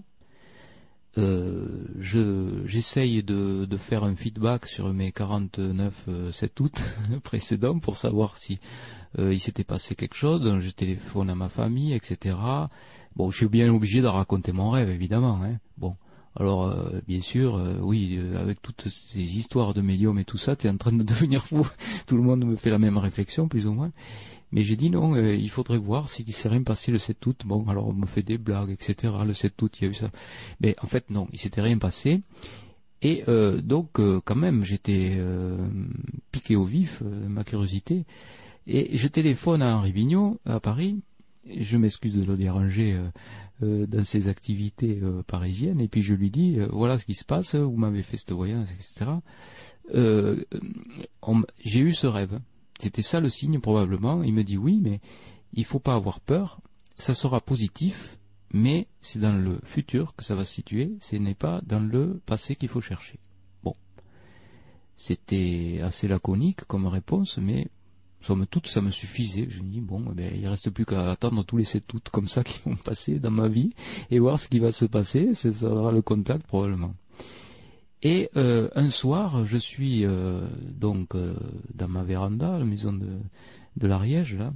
Euh, 1.19 1.85
je 1.99 2.63
j'essaye 2.65 3.21
de, 3.21 3.65
de 3.65 3.77
faire 3.77 4.03
un 4.03 4.15
feedback 4.15 4.65
sur 4.65 4.91
mes 4.91 5.11
49 5.11 5.93
euh, 6.07 6.31
7 6.31 6.59
août 6.59 6.81
précédents 7.23 7.77
pour 7.77 7.97
savoir 7.97 8.39
si 8.39 8.57
euh, 9.19 9.31
il 9.31 9.39
s'était 9.39 9.63
passé 9.63 9.93
quelque 9.93 10.15
chose. 10.15 10.41
Donc 10.41 10.61
je 10.61 10.71
téléphone 10.71 11.29
à 11.29 11.35
ma 11.35 11.49
famille, 11.49 11.93
etc. 11.93 12.35
Bon, 13.15 13.29
je 13.29 13.37
suis 13.37 13.47
bien 13.47 13.71
obligé 13.71 14.01
de 14.01 14.07
raconter 14.07 14.53
mon 14.53 14.71
rêve, 14.71 14.89
évidemment. 14.89 15.39
Hein. 15.43 15.59
Bon, 15.77 15.91
alors, 16.35 16.63
euh, 16.63 16.99
bien 17.07 17.21
sûr, 17.21 17.61
oui, 17.81 18.19
avec 18.35 18.59
toutes 18.63 18.87
ces 18.89 19.21
histoires 19.21 19.75
de 19.75 19.81
médium 19.81 20.17
et 20.17 20.25
tout 20.25 20.39
ça, 20.39 20.55
tu 20.55 20.65
es 20.65 20.69
en 20.71 20.77
train 20.77 20.93
de 20.93 21.03
devenir 21.03 21.45
fou. 21.45 21.67
tout 22.07 22.17
le 22.17 22.23
monde 22.23 22.43
me 22.43 22.55
fait 22.55 22.71
la 22.71 22.79
même 22.79 22.97
réflexion, 22.97 23.47
plus 23.47 23.67
ou 23.67 23.73
moins. 23.73 23.91
Mais 24.53 24.63
j'ai 24.63 24.75
dit 24.75 24.89
non, 24.89 25.15
il 25.17 25.49
faudrait 25.49 25.77
voir 25.77 26.09
s'il 26.09 26.31
s'est 26.31 26.47
rien 26.47 26.63
passé 26.63 26.91
le 26.91 26.97
7 26.97 27.25
août. 27.25 27.41
Bon, 27.45 27.65
alors 27.65 27.87
on 27.87 27.93
me 27.93 28.05
fait 28.05 28.23
des 28.23 28.37
blagues, 28.37 28.69
etc. 28.69 29.13
Le 29.25 29.33
7 29.33 29.61
août, 29.61 29.77
il 29.79 29.83
y 29.83 29.87
a 29.87 29.89
eu 29.91 29.93
ça. 29.93 30.09
Mais 30.61 30.75
en 30.81 30.87
fait, 30.87 31.09
non, 31.09 31.27
il 31.33 31.39
s'était 31.39 31.61
rien 31.61 31.77
passé. 31.77 32.21
Et 33.01 33.23
donc, 33.61 33.99
quand 34.23 34.35
même, 34.35 34.63
j'étais 34.63 35.19
piqué 36.31 36.55
au 36.55 36.63
vif, 36.63 37.01
ma 37.27 37.43
curiosité. 37.43 38.05
Et 38.65 38.95
je 38.95 39.07
téléphone 39.09 39.61
à 39.61 39.75
Henri 39.75 39.91
Vigneault, 39.91 40.39
à 40.45 40.61
Paris. 40.61 41.01
Je 41.45 41.75
m'excuse 41.75 42.15
de 42.15 42.23
le 42.23 42.37
déranger 42.37 42.97
euh, 43.63 43.85
dans 43.85 44.03
ses 44.03 44.29
activités 44.29 44.99
euh, 45.03 45.21
parisiennes, 45.21 45.79
et 45.79 45.87
puis 45.87 46.01
je 46.01 46.15
lui 46.15 46.31
dis, 46.31 46.59
euh, 46.59 46.67
voilà 46.71 46.97
ce 46.97 47.05
qui 47.05 47.13
se 47.13 47.23
passe, 47.23 47.53
vous 47.55 47.77
m'avez 47.77 48.01
fait 48.01 48.17
cette 48.17 48.31
voyance, 48.31 48.67
etc. 48.71 49.11
J'ai 51.63 51.79
eu 51.79 51.93
ce 51.93 52.07
rêve. 52.07 52.39
C'était 52.83 53.01
ça 53.01 53.21
le 53.21 53.29
signe 53.29 53.61
probablement. 53.61 54.23
Il 54.23 54.33
me 54.33 54.43
dit 54.43 54.57
oui, 54.57 54.81
mais 54.83 54.99
il 55.53 55.63
faut 55.63 55.79
pas 55.79 55.95
avoir 55.95 56.19
peur. 56.19 56.59
Ça 56.97 57.13
sera 57.15 57.39
positif, 57.39 58.17
mais 58.51 58.87
c'est 58.99 59.19
dans 59.19 59.37
le 59.37 59.57
futur 59.63 60.13
que 60.17 60.25
ça 60.25 60.35
va 60.35 60.43
se 60.43 60.53
situer. 60.53 60.91
Ce 60.99 61.15
n'est 61.15 61.33
pas 61.33 61.61
dans 61.65 61.79
le 61.79 62.19
passé 62.25 62.57
qu'il 62.57 62.67
faut 62.67 62.81
chercher. 62.81 63.19
Bon, 63.63 63.71
c'était 64.97 65.79
assez 65.81 66.09
laconique 66.09 66.65
comme 66.65 66.85
réponse, 66.85 67.37
mais 67.37 67.69
somme 68.19 68.45
toute, 68.47 68.67
ça 68.67 68.81
me 68.81 68.91
suffisait. 68.91 69.47
Je 69.49 69.61
me 69.61 69.69
dis, 69.69 69.79
bon, 69.79 70.03
eh 70.11 70.13
ben, 70.13 70.33
il 70.35 70.45
reste 70.49 70.69
plus 70.69 70.85
qu'à 70.85 71.09
attendre 71.09 71.45
tous 71.45 71.55
les 71.55 71.63
sept 71.63 71.93
août 71.93 72.09
comme 72.11 72.27
ça 72.27 72.43
qui 72.43 72.59
vont 72.65 72.75
passer 72.75 73.17
dans 73.17 73.31
ma 73.31 73.47
vie 73.47 73.73
et 74.11 74.19
voir 74.19 74.37
ce 74.37 74.49
qui 74.49 74.59
va 74.59 74.73
se 74.73 74.83
passer. 74.83 75.33
Ça 75.35 75.53
sera 75.53 75.93
le 75.93 76.01
contact 76.01 76.45
probablement. 76.45 76.95
Et 78.03 78.29
euh, 78.35 78.67
un 78.75 78.89
soir, 78.89 79.45
je 79.45 79.57
suis 79.57 80.05
euh, 80.05 80.45
donc 80.77 81.15
euh, 81.15 81.33
dans 81.73 81.87
ma 81.87 82.03
véranda, 82.03 82.57
la 82.57 82.65
maison 82.65 82.91
de, 82.91 83.07
de 83.77 83.87
l'Ariège, 83.87 84.35
là. 84.35 84.53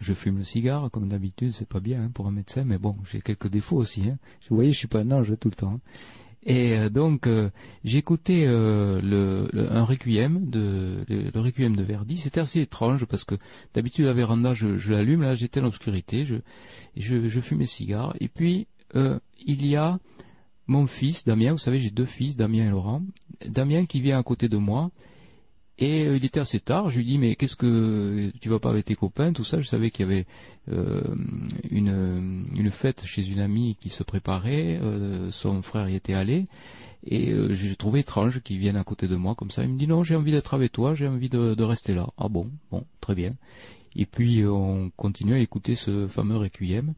Je 0.00 0.14
fume 0.14 0.38
le 0.38 0.44
cigare, 0.44 0.90
comme 0.90 1.08
d'habitude, 1.08 1.52
c'est 1.52 1.68
pas 1.68 1.78
bien 1.78 2.02
hein, 2.02 2.10
pour 2.12 2.26
un 2.26 2.32
médecin, 2.32 2.64
mais 2.66 2.76
bon, 2.76 2.96
j'ai 3.08 3.20
quelques 3.20 3.46
défauts 3.46 3.76
aussi. 3.76 4.08
Hein. 4.08 4.18
Vous 4.48 4.56
voyez, 4.56 4.72
je 4.72 4.78
suis 4.78 4.88
pas 4.88 5.00
un 5.00 5.12
ange 5.12 5.38
tout 5.38 5.48
le 5.48 5.54
temps. 5.54 5.74
Hein. 5.74 5.80
Et 6.48 6.90
donc 6.90 7.28
j'écoutais 7.82 8.46
le, 8.46 9.48
un 9.68 9.82
requiem 9.82 10.48
de 10.48 11.04
le, 11.08 11.40
requiem 11.40 11.74
de 11.74 11.82
Verdi. 11.82 12.18
C'était 12.18 12.38
assez 12.38 12.60
étrange 12.60 13.04
parce 13.04 13.24
que 13.24 13.34
d'habitude 13.74 14.04
la 14.04 14.12
véranda 14.12 14.54
je, 14.54 14.78
je 14.78 14.92
l'allume, 14.92 15.22
là 15.22 15.34
j'étais 15.34 15.58
dans 15.58 15.66
l'obscurité, 15.66 16.24
je, 16.24 16.36
je, 16.96 17.26
je 17.28 17.40
fume 17.40 17.58
mes 17.58 17.66
cigares. 17.66 18.14
Et 18.20 18.28
puis 18.28 18.68
il 18.94 19.66
y 19.66 19.74
a 19.74 19.98
mon 20.66 20.86
fils 20.86 21.24
Damien, 21.24 21.52
vous 21.52 21.58
savez 21.58 21.80
j'ai 21.80 21.90
deux 21.90 22.04
fils, 22.04 22.36
Damien 22.36 22.66
et 22.66 22.70
Laurent. 22.70 23.02
Damien 23.46 23.86
qui 23.86 24.00
vient 24.00 24.18
à 24.18 24.22
côté 24.22 24.48
de 24.48 24.56
moi 24.56 24.90
et 25.78 26.06
euh, 26.06 26.16
il 26.16 26.24
était 26.24 26.40
assez 26.40 26.58
tard, 26.58 26.88
je 26.88 26.98
lui 26.98 27.04
dis 27.04 27.18
mais 27.18 27.36
qu'est-ce 27.36 27.56
que 27.56 28.30
tu 28.40 28.48
vas 28.48 28.58
pas 28.58 28.70
avec 28.70 28.86
tes 28.86 28.94
copains, 28.94 29.32
tout 29.32 29.44
ça? 29.44 29.60
Je 29.60 29.66
savais 29.66 29.90
qu'il 29.90 30.06
y 30.06 30.08
avait 30.10 30.26
euh, 30.72 31.02
une, 31.70 32.70
fête 32.70 33.04
chez 33.04 33.28
une 33.28 33.40
amie 33.40 33.76
qui 33.78 33.90
se 33.90 34.02
préparait, 34.02 34.78
euh, 34.82 35.30
son 35.30 35.60
frère 35.60 35.88
y 35.88 35.94
était 35.94 36.14
allé, 36.14 36.46
et 37.06 37.32
j'ai 37.50 37.76
trouvé 37.76 38.00
étrange 38.00 38.40
qu'il 38.40 38.58
vienne 38.58 38.76
à 38.76 38.84
côté 38.84 39.06
de 39.06 39.16
moi 39.16 39.34
comme 39.34 39.50
ça. 39.50 39.64
Il 39.64 39.68
me 39.70 39.78
dit 39.78 39.86
non, 39.86 40.02
j'ai 40.02 40.16
envie 40.16 40.32
d'être 40.32 40.54
avec 40.54 40.72
toi, 40.72 40.94
j'ai 40.94 41.08
envie 41.08 41.28
de, 41.28 41.54
de, 41.54 41.64
rester 41.64 41.94
là. 41.94 42.08
Ah 42.16 42.28
bon, 42.28 42.44
bon, 42.70 42.84
très 43.00 43.14
bien. 43.14 43.30
Et 43.94 44.06
puis 44.06 44.44
on 44.46 44.90
continue 44.96 45.34
à 45.34 45.38
écouter 45.38 45.74
ce 45.74 46.06
fameux 46.08 46.38
requiem. 46.38 46.94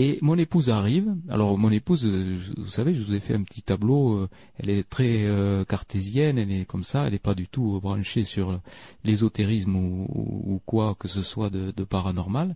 Et 0.00 0.18
mon 0.22 0.38
épouse 0.38 0.70
arrive. 0.70 1.12
Alors 1.28 1.58
mon 1.58 1.72
épouse, 1.72 2.06
euh, 2.06 2.38
vous 2.56 2.70
savez, 2.70 2.94
je 2.94 3.02
vous 3.02 3.14
ai 3.14 3.20
fait 3.20 3.34
un 3.34 3.42
petit 3.42 3.62
tableau. 3.62 4.16
Euh, 4.16 4.28
elle 4.56 4.70
est 4.70 4.88
très 4.88 5.24
euh, 5.26 5.64
cartésienne, 5.64 6.38
elle 6.38 6.52
est 6.52 6.64
comme 6.64 6.84
ça, 6.84 7.06
elle 7.06 7.12
n'est 7.12 7.18
pas 7.18 7.34
du 7.34 7.48
tout 7.48 7.80
branchée 7.80 8.22
sur 8.22 8.60
l'ésotérisme 9.02 9.74
ou, 9.74 10.62
quoi 10.64 10.94
que 10.94 11.08
ce 11.08 11.22
soit 11.22 11.50
de, 11.50 11.72
paranormal. 11.82 12.54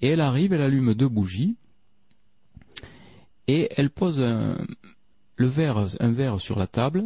Et 0.00 0.08
elle 0.08 0.22
arrive, 0.22 0.54
elle 0.54 0.62
allume 0.62 0.94
deux 0.94 1.08
bougies 1.08 1.56
et 3.48 3.68
elle 3.76 3.90
pose 3.90 4.22
un, 4.22 4.56
le 5.36 5.46
verre, 5.46 5.88
un 6.00 6.12
verre 6.12 6.40
sur 6.40 6.58
la 6.58 6.66
table. 6.66 7.04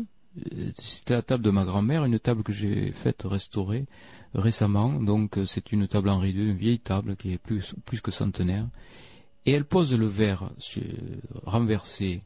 C'était 0.77 1.15
la 1.15 1.23
table 1.23 1.43
de 1.43 1.51
ma 1.51 1.65
grand-mère, 1.65 2.05
une 2.05 2.21
table 2.21 2.45
que 2.45 2.53
j'ai 2.53 2.93
faite 2.93 3.23
restaurer 3.25 3.87
récemment. 4.33 4.93
Donc 5.01 5.41
c'est 5.45 5.73
une 5.73 5.89
table 5.89 6.09
en 6.09 6.21
rideau, 6.21 6.43
une 6.43 6.57
vieille 6.57 6.79
table 6.79 7.17
qui 7.17 7.33
est 7.33 7.39
plus, 7.39 7.75
plus 7.85 8.01
que 8.01 8.13
centenaire 8.13 8.69
et 9.47 9.53
elle 9.53 9.65
pose 9.65 9.93
le 9.93 10.07
verre 10.07 10.51
renversé 11.45 12.21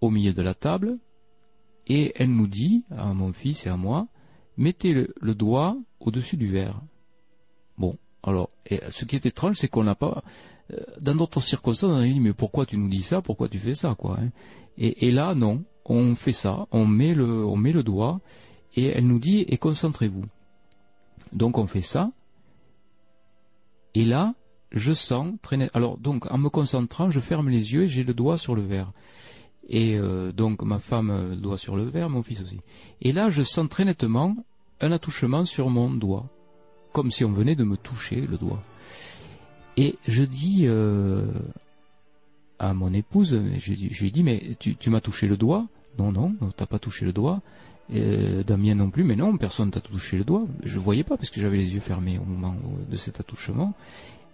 au 0.00 0.10
milieu 0.10 0.32
de 0.32 0.42
la 0.42 0.54
table, 0.54 0.98
et 1.86 2.12
elle 2.16 2.34
nous 2.34 2.46
dit, 2.46 2.84
à 2.90 3.12
mon 3.12 3.32
fils 3.32 3.66
et 3.66 3.68
à 3.68 3.76
moi, 3.76 4.08
mettez 4.56 4.92
le, 4.92 5.34
doigt 5.34 5.76
au-dessus 6.00 6.36
du 6.36 6.48
verre. 6.48 6.80
Bon, 7.78 7.94
alors, 8.22 8.50
ce 8.90 9.04
qui 9.04 9.16
est 9.16 9.26
étrange, 9.26 9.56
c'est 9.56 9.68
qu'on 9.68 9.84
n'a 9.84 9.94
pas, 9.94 10.22
euh, 10.72 10.76
dans 11.00 11.14
d'autres 11.14 11.40
circonstances, 11.40 11.90
on 11.90 11.96
a 11.96 12.04
dit, 12.04 12.20
mais 12.20 12.32
pourquoi 12.32 12.66
tu 12.66 12.76
nous 12.76 12.88
dis 12.88 13.02
ça, 13.02 13.22
pourquoi 13.22 13.48
tu 13.48 13.58
fais 13.58 13.74
ça, 13.74 13.94
quoi. 13.96 14.18
Hein? 14.20 14.30
Et, 14.78 15.10
là, 15.10 15.34
non, 15.34 15.64
on 15.84 16.14
fait 16.14 16.32
ça, 16.32 16.66
on 16.70 16.86
met 16.86 17.14
le 17.14 17.82
doigt, 17.82 18.20
et 18.74 18.86
elle 18.86 19.06
nous 19.06 19.18
dit, 19.18 19.40
et 19.40 19.58
concentrez-vous. 19.58 20.24
Donc 21.32 21.58
on 21.58 21.66
fait 21.66 21.82
ça, 21.82 22.10
et 23.94 24.04
là, 24.04 24.34
je 24.72 24.92
sens 24.92 25.34
très 25.42 25.56
net. 25.56 25.70
Alors 25.74 25.98
donc 25.98 26.30
en 26.30 26.38
me 26.38 26.48
concentrant, 26.48 27.10
je 27.10 27.20
ferme 27.20 27.48
les 27.48 27.74
yeux 27.74 27.84
et 27.84 27.88
j'ai 27.88 28.04
le 28.04 28.14
doigt 28.14 28.38
sur 28.38 28.54
le 28.54 28.62
verre. 28.62 28.92
Et 29.68 29.96
euh, 29.96 30.32
donc 30.32 30.62
ma 30.62 30.78
femme 30.78 31.10
euh, 31.10 31.30
le 31.30 31.36
doigt 31.36 31.58
sur 31.58 31.76
le 31.76 31.84
verre, 31.84 32.10
mon 32.10 32.22
fils 32.22 32.40
aussi. 32.40 32.60
Et 33.00 33.12
là, 33.12 33.30
je 33.30 33.42
sens 33.42 33.68
très 33.68 33.84
nettement 33.84 34.36
un 34.80 34.92
attouchement 34.92 35.44
sur 35.44 35.70
mon 35.70 35.90
doigt, 35.90 36.26
comme 36.92 37.10
si 37.10 37.24
on 37.24 37.32
venait 37.32 37.54
de 37.54 37.64
me 37.64 37.76
toucher 37.76 38.20
le 38.22 38.36
doigt. 38.36 38.60
Et 39.76 39.96
je 40.06 40.24
dis 40.24 40.62
euh, 40.64 41.26
à 42.58 42.74
mon 42.74 42.92
épouse, 42.92 43.40
je, 43.58 43.74
je 43.90 44.02
lui 44.02 44.12
dis 44.12 44.22
mais 44.22 44.56
tu, 44.58 44.90
m'as 44.90 45.00
touché 45.00 45.26
le 45.26 45.36
doigt? 45.36 45.66
Non, 45.98 46.10
non, 46.10 46.34
t'as 46.56 46.66
pas 46.66 46.78
touché 46.78 47.04
le 47.04 47.12
doigt. 47.12 47.40
Euh, 47.94 48.42
Damien 48.42 48.74
non 48.74 48.90
plus, 48.90 49.04
mais 49.04 49.16
non, 49.16 49.36
personne 49.36 49.70
t'a 49.70 49.80
touché 49.80 50.16
le 50.16 50.24
doigt. 50.24 50.44
Je 50.62 50.78
voyais 50.78 51.04
pas 51.04 51.16
parce 51.16 51.30
que 51.30 51.40
j'avais 51.40 51.58
les 51.58 51.74
yeux 51.74 51.80
fermés 51.80 52.18
au 52.18 52.24
moment 52.24 52.54
de 52.88 52.96
cet 52.96 53.20
attouchement. 53.20 53.74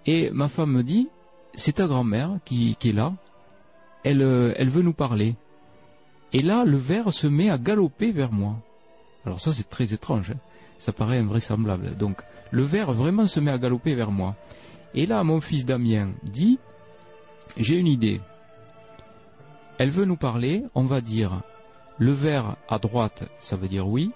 Et 0.07 0.31
ma 0.31 0.49
femme 0.49 0.73
me 0.73 0.83
dit, 0.83 1.09
c'est 1.55 1.75
ta 1.75 1.87
grand-mère 1.87 2.39
qui, 2.45 2.77
est 2.83 2.93
là, 2.93 3.15
elle, 4.05 4.23
euh, 4.23 4.55
elle 4.57 4.71
veut 4.71 4.83
nous 4.83 4.93
parler. 4.93 5.35
Et 6.33 6.41
là, 6.41 6.65
le 6.65 6.77
verre 6.77 7.13
se 7.13 7.27
met 7.27 7.51
à 7.51 7.59
galoper 7.59 8.13
vers 8.13 8.33
moi. 8.33 8.57
Alors 9.25 9.41
ça, 9.41 9.53
c'est 9.53 9.69
très 9.69 9.93
étrange, 9.93 10.31
hein. 10.31 10.39
ça 10.79 10.93
paraît 10.93 11.19
invraisemblable. 11.19 11.97
Donc, 11.97 12.23
le 12.51 12.63
verre 12.63 12.93
vraiment 12.93 13.27
se 13.27 13.41
met 13.41 13.51
à 13.51 13.59
galoper 13.59 13.95
vers 13.95 14.11
moi. 14.11 14.37
Et 14.95 15.07
là, 15.07 15.23
mon 15.25 15.41
fils 15.41 15.67
Damien 15.67 16.13
dit, 16.23 16.59
j'ai 17.57 17.77
une 17.77 17.87
idée. 17.87 18.21
Elle 19.79 19.91
veut 19.91 20.05
nous 20.05 20.17
parler, 20.17 20.65
on 20.75 20.85
va 20.85 21.01
dire, 21.01 21.43
le 21.99 22.13
verre 22.13 22.57
à 22.69 22.79
droite, 22.79 23.29
ça 23.41 23.57
veut 23.57 23.69
dire 23.69 23.89
oui, 23.89 24.13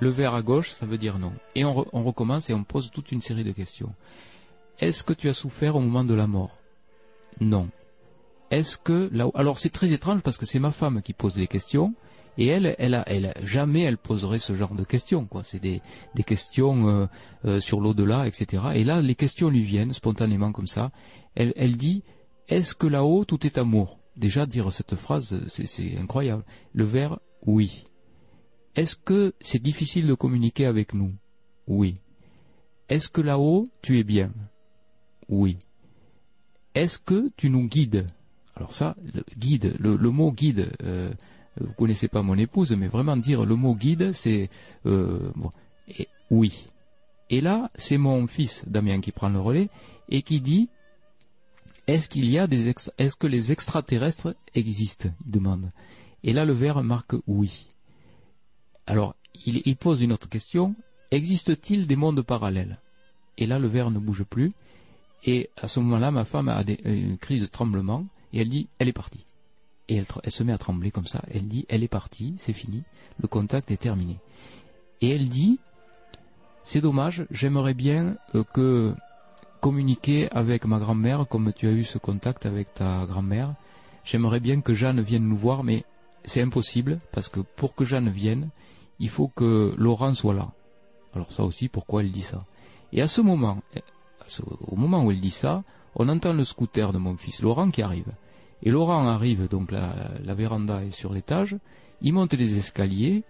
le 0.00 0.10
verre 0.10 0.34
à 0.34 0.42
gauche, 0.42 0.70
ça 0.70 0.86
veut 0.86 0.98
dire 0.98 1.18
non. 1.18 1.32
Et 1.54 1.64
on 1.64 2.04
recommence 2.04 2.50
et 2.50 2.54
on 2.54 2.64
pose 2.64 2.90
toute 2.90 3.12
une 3.12 3.22
série 3.22 3.44
de 3.44 3.52
questions. 3.52 3.92
Est-ce 4.82 5.04
que 5.04 5.12
tu 5.12 5.28
as 5.28 5.32
souffert 5.32 5.76
au 5.76 5.80
moment 5.80 6.02
de 6.02 6.12
la 6.12 6.26
mort? 6.26 6.58
Non. 7.40 7.70
Est-ce 8.50 8.76
que 8.76 9.08
là 9.12 9.28
alors 9.34 9.60
c'est 9.60 9.70
très 9.70 9.92
étrange 9.92 10.22
parce 10.22 10.38
que 10.38 10.44
c'est 10.44 10.58
ma 10.58 10.72
femme 10.72 11.02
qui 11.02 11.12
pose 11.12 11.36
les 11.36 11.46
questions 11.46 11.94
et 12.36 12.48
elle, 12.48 12.74
elle, 12.80 12.96
a, 12.96 13.04
jamais 13.44 13.82
elle 13.82 13.96
poserait 13.96 14.40
ce 14.40 14.54
genre 14.54 14.74
de 14.74 14.82
questions 14.82 15.24
quoi. 15.26 15.44
C'est 15.44 15.60
des, 15.60 15.80
questions 16.26 16.88
euh, 16.88 17.06
euh, 17.44 17.60
sur 17.60 17.80
l'au-delà, 17.80 18.26
etc. 18.26 18.60
Et 18.74 18.82
là 18.82 19.00
les 19.00 19.14
questions 19.14 19.50
lui 19.50 19.62
viennent 19.62 19.92
spontanément 19.92 20.50
comme 20.50 20.66
ça. 20.66 20.90
Elle, 21.36 21.52
elle 21.54 21.76
dit 21.76 22.02
est-ce 22.48 22.74
que 22.74 22.88
là-haut 22.88 23.24
tout 23.24 23.46
est 23.46 23.58
amour? 23.58 24.00
Déjà 24.16 24.46
dire 24.46 24.72
cette 24.72 24.96
phrase 24.96 25.46
c'est 25.46 25.96
incroyable. 25.96 26.42
Le 26.72 26.82
verre 26.82 27.20
oui. 27.46 27.84
Est-ce 28.74 28.96
que 28.96 29.32
c'est 29.40 29.62
difficile 29.62 30.08
de 30.08 30.14
communiquer 30.14 30.66
avec 30.66 30.92
nous? 30.92 31.12
Oui. 31.68 31.94
Est-ce 32.88 33.08
que 33.08 33.20
là-haut 33.20 33.64
tu 33.80 34.00
es 34.00 34.02
bien? 34.02 34.32
Oui. 35.28 35.58
Est-ce 36.74 36.98
que 36.98 37.30
tu 37.36 37.50
nous 37.50 37.66
guides 37.66 38.06
alors 38.54 38.74
ça, 38.74 38.96
le 39.14 39.24
guide, 39.38 39.74
le, 39.78 39.96
mot 40.10 40.30
guide, 40.30 40.72
euh, 40.82 41.10
vous 41.58 41.72
connaissez 41.72 42.08
pas 42.08 42.22
mon 42.22 42.36
épouse, 42.36 42.72
mais 42.72 42.86
vraiment 42.86 43.16
dire 43.16 43.46
le 43.46 43.56
mot 43.56 43.74
guide, 43.74 44.12
c'est 44.12 44.50
euh, 44.84 45.32
oui. 46.30 46.66
Et 47.30 47.40
là, 47.40 47.70
c'est 47.76 47.96
mon 47.96 48.26
fils 48.26 48.64
Damien 48.66 49.00
qui 49.00 49.10
prend 49.10 49.30
le 49.30 49.40
relais 49.40 49.70
et 50.10 50.22
qui 50.22 50.40
dit 50.40 50.68
est-ce 51.86 52.08
qu'il 52.08 52.30
y 52.30 52.38
a 52.38 52.46
des 52.46 52.74
est-ce 52.98 53.16
que 53.16 53.26
les 53.26 53.52
extraterrestres 53.52 54.36
existent? 54.54 55.08
Il 55.24 55.30
demande. 55.30 55.72
Et 56.22 56.32
là, 56.32 56.44
le 56.44 56.52
verre 56.52 56.82
marque 56.82 57.14
oui. 57.26 57.66
Alors, 58.86 59.16
il, 59.46 59.62
il 59.64 59.76
pose 59.76 60.02
une 60.02 60.12
autre 60.12 60.28
question 60.28 60.74
existe-t-il 61.10 61.86
des 61.86 61.96
mondes 61.96 62.22
parallèles? 62.22 62.76
Et 63.38 63.46
là, 63.46 63.58
le 63.58 63.68
verre 63.68 63.90
ne 63.90 63.98
bouge 63.98 64.24
plus. 64.24 64.50
Et 65.24 65.50
à 65.56 65.68
ce 65.68 65.80
moment-là, 65.80 66.10
ma 66.10 66.24
femme 66.24 66.48
a 66.48 66.62
une 66.84 67.18
crise 67.18 67.42
de 67.42 67.46
tremblement 67.46 68.06
et 68.32 68.40
elle 68.40 68.48
dit, 68.48 68.68
elle 68.78 68.88
est 68.88 68.92
partie. 68.92 69.24
Et 69.88 69.96
elle, 69.96 70.06
elle, 70.22 70.32
se 70.32 70.42
met 70.42 70.52
à 70.52 70.58
trembler 70.58 70.90
comme 70.90 71.06
ça. 71.06 71.22
Elle 71.30 71.48
dit, 71.48 71.66
elle 71.68 71.82
est 71.82 71.88
partie, 71.88 72.34
c'est 72.38 72.52
fini, 72.52 72.82
le 73.20 73.28
contact 73.28 73.70
est 73.70 73.76
terminé. 73.76 74.18
Et 75.00 75.10
elle 75.10 75.28
dit, 75.28 75.60
c'est 76.64 76.80
dommage, 76.80 77.26
j'aimerais 77.30 77.74
bien 77.74 78.16
euh, 78.34 78.44
que 78.44 78.94
communiquer 79.60 80.28
avec 80.32 80.64
ma 80.64 80.78
grand-mère, 80.78 81.26
comme 81.28 81.52
tu 81.52 81.68
as 81.68 81.72
eu 81.72 81.84
ce 81.84 81.98
contact 81.98 82.46
avec 82.46 82.74
ta 82.74 83.06
grand-mère. 83.06 83.54
J'aimerais 84.04 84.40
bien 84.40 84.60
que 84.60 84.74
Jeanne 84.74 85.00
vienne 85.00 85.28
nous 85.28 85.36
voir, 85.36 85.62
mais 85.62 85.84
c'est 86.24 86.42
impossible, 86.42 86.98
parce 87.12 87.28
que 87.28 87.40
pour 87.40 87.74
que 87.74 87.84
Jeanne 87.84 88.08
vienne, 88.08 88.48
il 88.98 89.08
faut 89.08 89.28
que 89.28 89.74
Laurent 89.76 90.14
soit 90.14 90.34
là. 90.34 90.48
Alors 91.14 91.30
ça 91.30 91.44
aussi, 91.44 91.68
pourquoi 91.68 92.02
elle 92.02 92.10
dit 92.10 92.22
ça? 92.22 92.40
Et 92.92 93.02
à 93.02 93.08
ce 93.08 93.20
moment, 93.20 93.62
au 94.40 94.76
moment 94.76 95.04
où 95.04 95.10
elle 95.10 95.20
dit 95.20 95.30
ça, 95.30 95.64
on 95.94 96.08
entend 96.08 96.32
le 96.32 96.44
scooter 96.44 96.92
de 96.92 96.98
mon 96.98 97.16
fils 97.16 97.42
Laurent 97.42 97.70
qui 97.70 97.82
arrive. 97.82 98.12
Et 98.62 98.70
Laurent 98.70 99.06
arrive, 99.06 99.48
donc 99.48 99.72
la, 99.72 100.34
véranda 100.34 100.84
est 100.84 100.92
sur 100.92 101.12
l'étage, 101.12 101.56
il 102.00 102.12
monte 102.12 102.34
les 102.34 102.58
escaliers, 102.58 103.24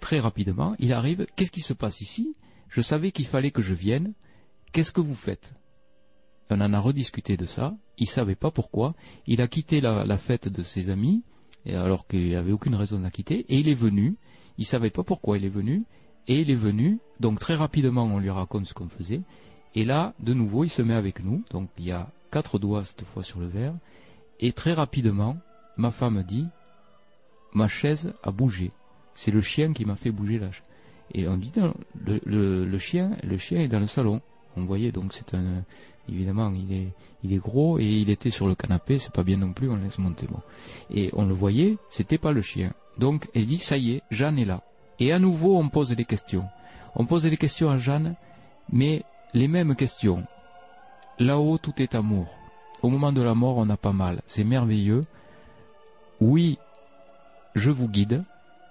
très 0.00 0.18
rapidement, 0.18 0.74
il 0.78 0.92
arrive, 0.92 1.26
qu'est-ce 1.36 1.50
qui 1.50 1.60
se 1.60 1.74
passe 1.74 2.00
ici? 2.00 2.32
Je 2.68 2.80
savais 2.80 3.12
qu'il 3.12 3.26
fallait 3.26 3.50
que 3.50 3.62
je 3.62 3.74
vienne, 3.74 4.14
qu'est-ce 4.72 4.92
que 4.92 5.00
vous 5.00 5.14
faites? 5.14 5.54
On 6.50 6.60
en 6.60 6.72
a 6.72 6.78
rediscuté 6.78 7.36
de 7.36 7.44
ça, 7.44 7.76
il 7.98 8.08
savait 8.08 8.34
pas 8.34 8.50
pourquoi, 8.50 8.94
il 9.26 9.42
a 9.42 9.48
quitté 9.48 9.80
la, 9.82 10.18
fête 10.18 10.48
de 10.48 10.62
ses 10.62 10.88
amis, 10.88 11.22
alors 11.66 12.06
qu'il 12.06 12.30
n'avait 12.30 12.52
aucune 12.52 12.74
raison 12.74 12.98
de 12.98 13.02
la 13.02 13.10
quitter, 13.10 13.40
et 13.48 13.58
il 13.58 13.68
est 13.68 13.74
venu, 13.74 14.16
il 14.56 14.64
savait 14.64 14.90
pas 14.90 15.04
pourquoi 15.04 15.36
il 15.36 15.44
est 15.44 15.50
venu, 15.50 15.82
et 16.28 16.40
il 16.40 16.50
est 16.50 16.56
venu, 16.56 16.98
donc 17.20 17.40
très 17.40 17.54
rapidement 17.54 18.04
on 18.04 18.18
lui 18.18 18.30
raconte 18.30 18.66
ce 18.66 18.72
qu'on 18.72 18.88
faisait, 18.88 19.20
et 19.74 19.84
là, 19.84 20.14
de 20.20 20.34
nouveau, 20.34 20.64
il 20.64 20.70
se 20.70 20.82
met 20.82 20.94
avec 20.94 21.24
nous, 21.24 21.40
donc 21.50 21.68
il 21.78 21.86
y 21.86 21.92
a 21.92 22.08
quatre 22.30 22.58
doigts 22.58 22.84
cette 22.84 23.04
fois 23.04 23.22
sur 23.22 23.40
le 23.40 23.46
verre, 23.46 23.72
et 24.40 24.52
très 24.52 24.72
rapidement, 24.72 25.36
ma 25.76 25.90
femme 25.90 26.22
dit, 26.22 26.46
ma 27.52 27.68
chaise 27.68 28.12
a 28.22 28.30
bougé. 28.30 28.70
C'est 29.14 29.30
le 29.30 29.40
chien 29.40 29.72
qui 29.72 29.84
m'a 29.84 29.96
fait 29.96 30.10
bouger 30.10 30.38
la 30.38 30.50
chaise. 30.50 30.62
Et 31.14 31.26
on 31.26 31.36
dit, 31.36 31.52
le, 32.04 32.78
chien, 32.78 33.16
le 33.24 33.38
chien 33.38 33.60
est 33.60 33.68
dans 33.68 33.80
le 33.80 33.86
salon. 33.86 34.20
On 34.56 34.64
voyait 34.64 34.92
donc 34.92 35.12
c'est 35.12 35.34
un, 35.34 35.64
évidemment 36.08 36.52
il 36.52 36.72
est, 36.72 36.88
il 37.22 37.32
est 37.32 37.38
gros 37.38 37.78
et 37.78 37.84
il 37.84 38.10
était 38.10 38.30
sur 38.30 38.48
le 38.48 38.54
canapé, 38.54 38.98
c'est 38.98 39.12
pas 39.12 39.22
bien 39.22 39.36
non 39.36 39.52
plus, 39.52 39.70
on 39.70 39.76
laisse 39.76 39.98
monter 39.98 40.26
bon. 40.26 40.40
Et 40.90 41.10
on 41.12 41.24
le 41.26 41.34
voyait, 41.34 41.76
c'était 41.90 42.18
pas 42.18 42.32
le 42.32 42.42
chien. 42.42 42.72
Donc 42.98 43.28
elle 43.34 43.46
dit, 43.46 43.58
ça 43.58 43.76
y 43.76 43.92
est, 43.92 44.02
Jeanne 44.10 44.38
est 44.38 44.44
là. 44.44 44.58
Et 44.98 45.12
à 45.12 45.18
nouveau 45.18 45.56
on 45.56 45.68
pose 45.68 45.90
des 45.90 46.04
questions. 46.04 46.46
On 46.96 47.06
pose 47.06 47.22
des 47.22 47.36
questions 47.36 47.70
à 47.70 47.78
Jeanne, 47.78 48.16
mais 48.72 49.04
les 49.34 49.48
mêmes 49.48 49.74
questions. 49.74 50.24
Là-haut 51.18 51.58
tout 51.58 51.74
est 51.78 51.94
amour 51.94 52.38
au 52.82 52.90
moment 52.90 53.12
de 53.12 53.22
la 53.22 53.34
mort, 53.34 53.56
on 53.56 53.66
n'a 53.66 53.76
pas 53.76 53.92
mal. 53.92 54.22
C'est 54.26 54.44
merveilleux. 54.44 55.02
Oui, 56.20 56.58
je 57.54 57.70
vous 57.70 57.88
guide. 57.88 58.24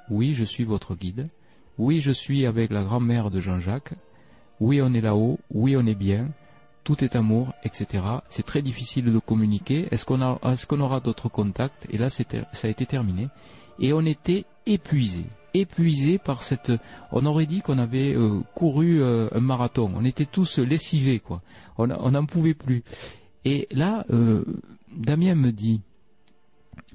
Oui, 0.10 0.34
je 0.34 0.44
suis 0.44 0.64
votre 0.64 0.96
guide. 0.96 1.26
Oui, 1.78 2.02
je 2.02 2.12
suis 2.12 2.46
avec 2.46 2.72
la 2.72 2.84
grand-mère 2.84 3.30
de 3.30 3.40
Jean-Jacques. 3.40 3.94
Oui, 4.60 4.82
on 4.82 4.94
est 4.94 5.02
là-haut. 5.02 5.40
Oui, 5.52 5.76
on 5.78 5.86
est 5.86 5.96
bien. 5.96 6.30
Tout 6.84 7.04
est 7.04 7.16
amour, 7.16 7.54
etc. 7.64 8.04
C'est 8.30 8.46
très 8.46 8.62
difficile 8.62 9.06
de 9.06 9.20
communiquer. 9.20 9.88
Est-ce 9.92 10.06
qu'on 10.06 10.22
est 10.22 10.66
qu'on 10.66 10.80
aura 10.80 11.02
d'autres 11.02 11.28
contacts? 11.28 11.86
Et 11.90 11.98
là, 11.98 12.10
ça 12.10 12.24
a 12.64 12.68
été 12.68 12.86
terminé. 12.86 13.28
Et 13.80 13.92
on 13.92 14.06
était 14.06 14.46
épuisé, 14.66 15.26
épuisé 15.60 16.18
par 16.18 16.44
cette. 16.44 16.72
On 17.12 17.26
aurait 17.26 17.46
dit 17.46 17.62
qu'on 17.62 17.78
avait 17.78 18.14
euh, 18.14 18.42
couru 18.56 19.02
euh, 19.02 19.30
un 19.32 19.40
marathon. 19.40 19.92
On 19.96 20.06
était 20.06 20.26
tous 20.26 20.60
lessivés, 20.60 21.20
quoi. 21.20 21.42
On 21.78 21.88
n'en 21.88 22.26
pouvait 22.26 22.54
plus. 22.54 22.84
Et 23.46 23.68
là, 23.72 24.06
euh, 24.10 24.44
Damien 24.96 25.36
me 25.36 25.52
dit, 25.52 25.82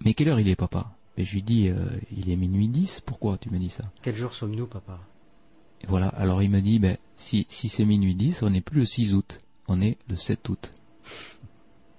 mais 0.04 0.14
quelle 0.14 0.28
heure 0.28 0.40
il 0.40 0.48
est, 0.48 0.56
papa? 0.56 0.96
Et 1.16 1.24
je 1.24 1.34
lui 1.34 1.42
dis, 1.42 1.70
il 2.16 2.30
est 2.30 2.36
minuit 2.36 2.68
10, 2.68 3.02
pourquoi 3.02 3.36
tu 3.36 3.50
me 3.50 3.58
dis 3.58 3.68
ça? 3.68 3.84
Quel 4.00 4.16
jour 4.16 4.34
sommes-nous, 4.34 4.66
papa? 4.66 4.98
Voilà, 5.88 6.08
alors 6.08 6.42
il 6.42 6.50
me 6.50 6.60
dit, 6.60 6.78
ben, 6.78 6.96
si, 7.16 7.46
si 7.48 7.68
c'est 7.68 7.84
minuit 7.84 8.14
10, 8.14 8.42
on 8.42 8.50
n'est 8.50 8.60
plus 8.60 8.80
le 8.80 8.86
6 8.86 9.14
août, 9.14 9.38
on 9.68 9.80
est 9.80 9.98
le 10.08 10.16
7 10.16 10.48
août. 10.48 10.70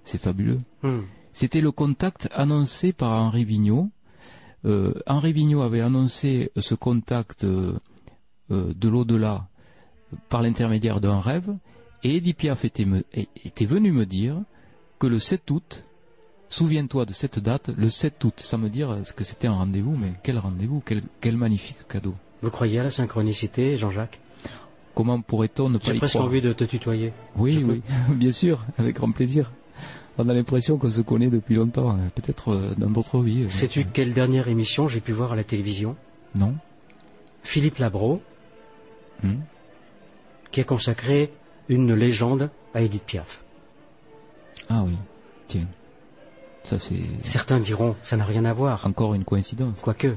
C'est 0.03 0.18
fabuleux. 0.18 0.57
Hmm. 0.81 1.02
C'était 1.31 1.61
le 1.61 1.72
contact 1.72 2.30
annoncé 2.34 2.94
par 2.94 3.11
Henri 3.19 3.44
Vigneault. 3.45 3.90
Euh, 4.65 4.94
Henri 5.07 5.34
Vigneault 5.34 5.61
avait 5.61 5.81
annoncé 5.81 6.52
ce 6.56 6.76
contact 6.76 7.45
de 7.45 8.90
l'au-delà 8.90 9.48
par 10.30 10.41
l'intermédiaire 10.41 11.02
d'un 11.02 11.19
rêve, 11.19 11.52
et 12.03 12.18
Edith 12.18 12.38
Piaf 12.38 12.65
était, 12.65 12.85
venu 13.65 13.91
me 13.91 14.06
dire 14.06 14.35
que 14.99 15.07
le 15.07 15.19
7 15.19 15.49
août, 15.52 15.84
souviens-toi 16.49 17.06
de 17.06 17.14
cette 17.14 17.40
date, 17.40 17.72
le 17.76 17.90
7 17.90 18.23
août, 18.26 18.34
ça 18.38 18.57
me 18.57 18.69
dire 18.69 18.98
que 19.15 19.23
c'était 19.23 19.48
un 19.48 19.53
rendez-vous, 19.53 19.95
mais 19.95 20.11
quel 20.22 20.38
rendez-vous, 20.38 20.84
quel, 21.22 21.38
magnifique 21.38 21.88
cadeau. 21.88 22.14
Vous 22.41 22.49
croyez 22.49 22.80
à 22.80 22.84
la 22.84 22.90
synchronicité, 22.90 23.77
Jean-Jacques? 23.77 24.19
Comment 24.94 25.22
pourrait-on 25.22 25.69
ne 25.69 25.77
pas 25.77 25.80
y 25.80 25.81
croire? 25.84 25.94
J'ai 25.94 25.99
presque 25.99 26.15
envie 26.18 26.41
de 26.41 26.53
te 26.53 26.65
tutoyer. 26.65 27.14
Oui, 27.38 27.64
oui, 27.65 27.81
bien 28.15 28.31
sûr, 28.31 28.65
avec 28.77 28.98
grand 28.98 29.11
plaisir. 29.11 29.52
On 30.18 30.30
a 30.30 30.34
l'impression 30.34 30.77
qu'on 30.77 30.91
se 30.91 31.02
connaît 31.02 31.30
depuis 31.30 31.56
longtemps, 31.56 31.90
hein, 31.91 32.10
peut-être 32.14 32.53
euh, 32.53 32.76
dans 32.77 32.90
d'autres 32.90 33.19
vies. 33.22 33.49
Sais-tu 33.49 33.85
quelle 33.85 34.14
dernière 34.14 34.48
émission 34.48 34.88
j'ai 34.88 34.99
pu 34.99 35.11
voir 35.11 35.34
à 35.34 35.35
la 35.35 35.44
télévision? 35.44 35.95
Non. 36.35 36.56
Philippe 37.41 37.80
Labro, 37.80 38.22
hmm. 39.23 39.35
qui 40.52 40.61
a 40.61 40.64
consacré 40.64 41.31
une 41.68 41.94
légende 41.94 42.49
à 42.73 42.81
Edith 42.81 43.03
Piaf. 43.06 43.44
Ah 44.69 44.84
oui, 44.85 44.94
tiens. 45.48 45.68
Ça. 46.64 46.77
Certains 47.22 47.60
diront, 47.60 47.95
ça 48.03 48.15
n'a 48.15 48.23
rien 48.23 48.45
à 48.45 48.53
voir. 48.53 48.85
Encore 48.85 49.15
une 49.15 49.26
coïncidence. 49.26 49.81
Quoique. 49.81 50.15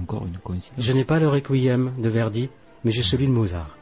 Encore 0.00 0.26
une 0.26 0.38
coïncidence. 0.38 0.84
Je 0.84 0.92
n'ai 0.92 1.04
pas 1.04 1.20
le 1.20 1.28
requiem 1.28 1.92
de 1.98 2.08
Verdi, 2.08 2.48
mais 2.82 2.90
j'ai 2.90 3.02
celui 3.02 3.26
de 3.26 3.32
Mozart. 3.32 3.76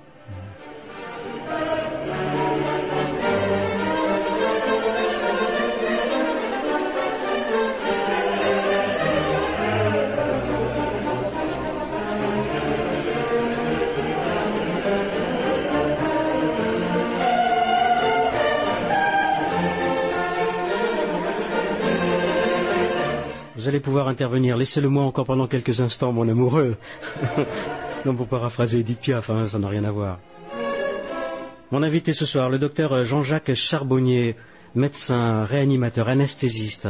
Vous 23.62 23.68
allez 23.68 23.78
pouvoir 23.78 24.08
intervenir. 24.08 24.56
Laissez-le-moi 24.56 25.04
encore 25.04 25.24
pendant 25.24 25.46
quelques 25.46 25.80
instants, 25.80 26.10
mon 26.10 26.28
amoureux. 26.28 26.76
non, 28.04 28.16
pour 28.16 28.26
paraphraser 28.26 28.80
Edith 28.80 28.98
Piaf, 28.98 29.30
hein, 29.30 29.46
ça 29.46 29.60
n'a 29.60 29.68
rien 29.68 29.84
à 29.84 29.92
voir. 29.92 30.18
Mon 31.70 31.84
invité 31.84 32.12
ce 32.12 32.26
soir, 32.26 32.50
le 32.50 32.58
docteur 32.58 33.04
Jean-Jacques 33.04 33.54
Charbonnier, 33.54 34.34
médecin, 34.74 35.44
réanimateur, 35.44 36.08
anesthésiste, 36.08 36.88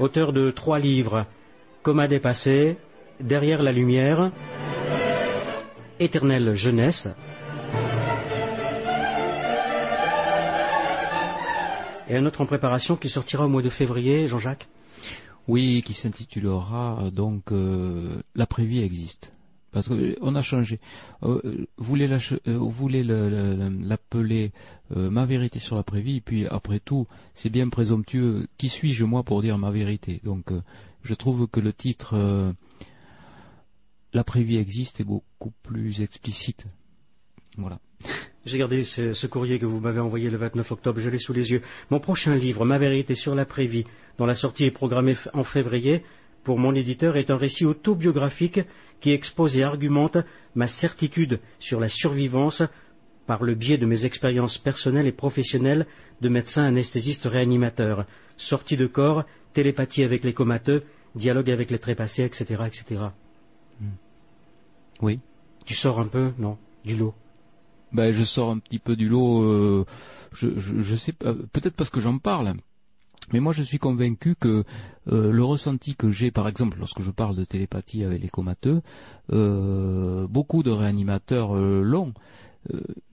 auteur 0.00 0.34
de 0.34 0.50
trois 0.50 0.78
livres, 0.78 1.24
Coma 1.82 2.08
dépassé, 2.08 2.76
Derrière 3.18 3.62
la 3.62 3.72
lumière, 3.72 4.30
Éternelle 5.98 6.54
jeunesse, 6.56 7.08
et 12.10 12.16
un 12.16 12.26
autre 12.26 12.42
en 12.42 12.46
préparation 12.46 12.96
qui 12.96 13.08
sortira 13.08 13.46
au 13.46 13.48
mois 13.48 13.62
de 13.62 13.70
février, 13.70 14.28
Jean-Jacques 14.28 14.68
Oui, 15.48 15.82
qui 15.84 15.94
s'intitulera 15.94 17.10
donc 17.12 17.50
La 18.34 18.46
prévie 18.46 18.80
existe. 18.80 19.32
Parce 19.70 19.88
qu'on 19.88 20.34
a 20.34 20.42
changé. 20.42 20.80
vous 21.20 21.40
voulez 21.78 23.02
l'appeler 23.02 24.52
ma 24.94 25.26
vérité 25.26 25.58
sur 25.58 25.76
la 25.76 25.82
prévie, 25.82 26.20
puis 26.20 26.46
après 26.46 26.80
tout, 26.80 27.06
c'est 27.34 27.50
bien 27.50 27.68
présomptueux. 27.68 28.46
Qui 28.56 28.68
suis-je 28.68 29.04
moi 29.04 29.22
pour 29.24 29.42
dire 29.42 29.58
ma 29.58 29.70
vérité? 29.70 30.20
Donc, 30.24 30.52
je 31.02 31.14
trouve 31.14 31.48
que 31.48 31.60
le 31.60 31.72
titre 31.72 32.54
La 34.12 34.24
prévie 34.24 34.56
existe 34.56 35.00
est 35.00 35.04
beaucoup 35.04 35.52
plus 35.62 36.00
explicite. 36.00 36.66
Voilà. 37.56 37.78
J'ai 38.48 38.56
gardé 38.56 38.82
ce, 38.82 39.26
courrier 39.26 39.58
que 39.58 39.66
vous 39.66 39.78
m'avez 39.78 40.00
envoyé 40.00 40.30
le 40.30 40.38
29 40.38 40.72
octobre, 40.72 41.00
je 41.00 41.10
l'ai 41.10 41.18
sous 41.18 41.34
les 41.34 41.52
yeux. 41.52 41.60
Mon 41.90 42.00
prochain 42.00 42.34
livre, 42.34 42.64
Ma 42.64 42.78
vérité 42.78 43.14
sur 43.14 43.34
la 43.34 43.44
prévie, 43.44 43.84
dont 44.16 44.24
la 44.24 44.34
sortie 44.34 44.64
est 44.64 44.70
programmée 44.70 45.16
en 45.34 45.44
février, 45.44 46.02
pour 46.44 46.58
mon 46.58 46.74
éditeur, 46.74 47.18
est 47.18 47.28
un 47.28 47.36
récit 47.36 47.66
autobiographique 47.66 48.60
qui 49.00 49.12
expose 49.12 49.58
et 49.58 49.64
argumente 49.64 50.16
ma 50.54 50.66
certitude 50.66 51.40
sur 51.58 51.78
la 51.78 51.90
survivance 51.90 52.62
par 53.26 53.44
le 53.44 53.54
biais 53.54 53.76
de 53.76 53.84
mes 53.84 54.06
expériences 54.06 54.56
personnelles 54.56 55.06
et 55.06 55.12
professionnelles 55.12 55.86
de 56.22 56.30
médecin 56.30 56.64
anesthésiste 56.64 57.26
réanimateur, 57.26 58.06
sortie 58.38 58.78
de 58.78 58.86
corps, 58.86 59.24
télépathie 59.52 60.04
avec 60.04 60.24
les 60.24 60.32
comateux, 60.32 60.84
dialogue 61.14 61.50
avec 61.50 61.70
les 61.70 61.78
trépassés, 61.78 62.24
etc., 62.24 62.62
etc. 62.66 63.02
Hmm. 63.78 63.88
Oui. 65.02 65.20
Tu 65.66 65.74
sors 65.74 66.00
un 66.00 66.08
peu, 66.08 66.32
non, 66.38 66.56
du 66.86 66.96
lot 66.96 67.14
ben, 67.92 68.12
je 68.12 68.24
sors 68.24 68.50
un 68.50 68.58
petit 68.58 68.78
peu 68.78 68.96
du 68.96 69.08
lot. 69.08 69.42
Euh, 69.42 69.84
je, 70.32 70.48
je, 70.58 70.96
sais 70.96 71.12
pas, 71.12 71.34
peut-être 71.34 71.74
parce 71.74 71.90
que 71.90 72.00
j'en 72.00 72.18
parle. 72.18 72.54
Mais 73.32 73.40
moi, 73.40 73.52
je 73.52 73.62
suis 73.62 73.78
convaincu 73.78 74.34
que 74.34 74.64
euh, 75.12 75.30
le 75.30 75.44
ressenti 75.44 75.94
que 75.94 76.10
j'ai, 76.10 76.30
par 76.30 76.48
exemple, 76.48 76.78
lorsque 76.78 77.02
je 77.02 77.10
parle 77.10 77.36
de 77.36 77.44
télépathie 77.44 78.04
avec 78.04 78.22
les 78.22 78.28
comateux, 78.28 78.80
euh, 79.32 80.26
beaucoup 80.26 80.62
de 80.62 80.70
réanimateurs 80.70 81.54
l'ont. 81.54 82.14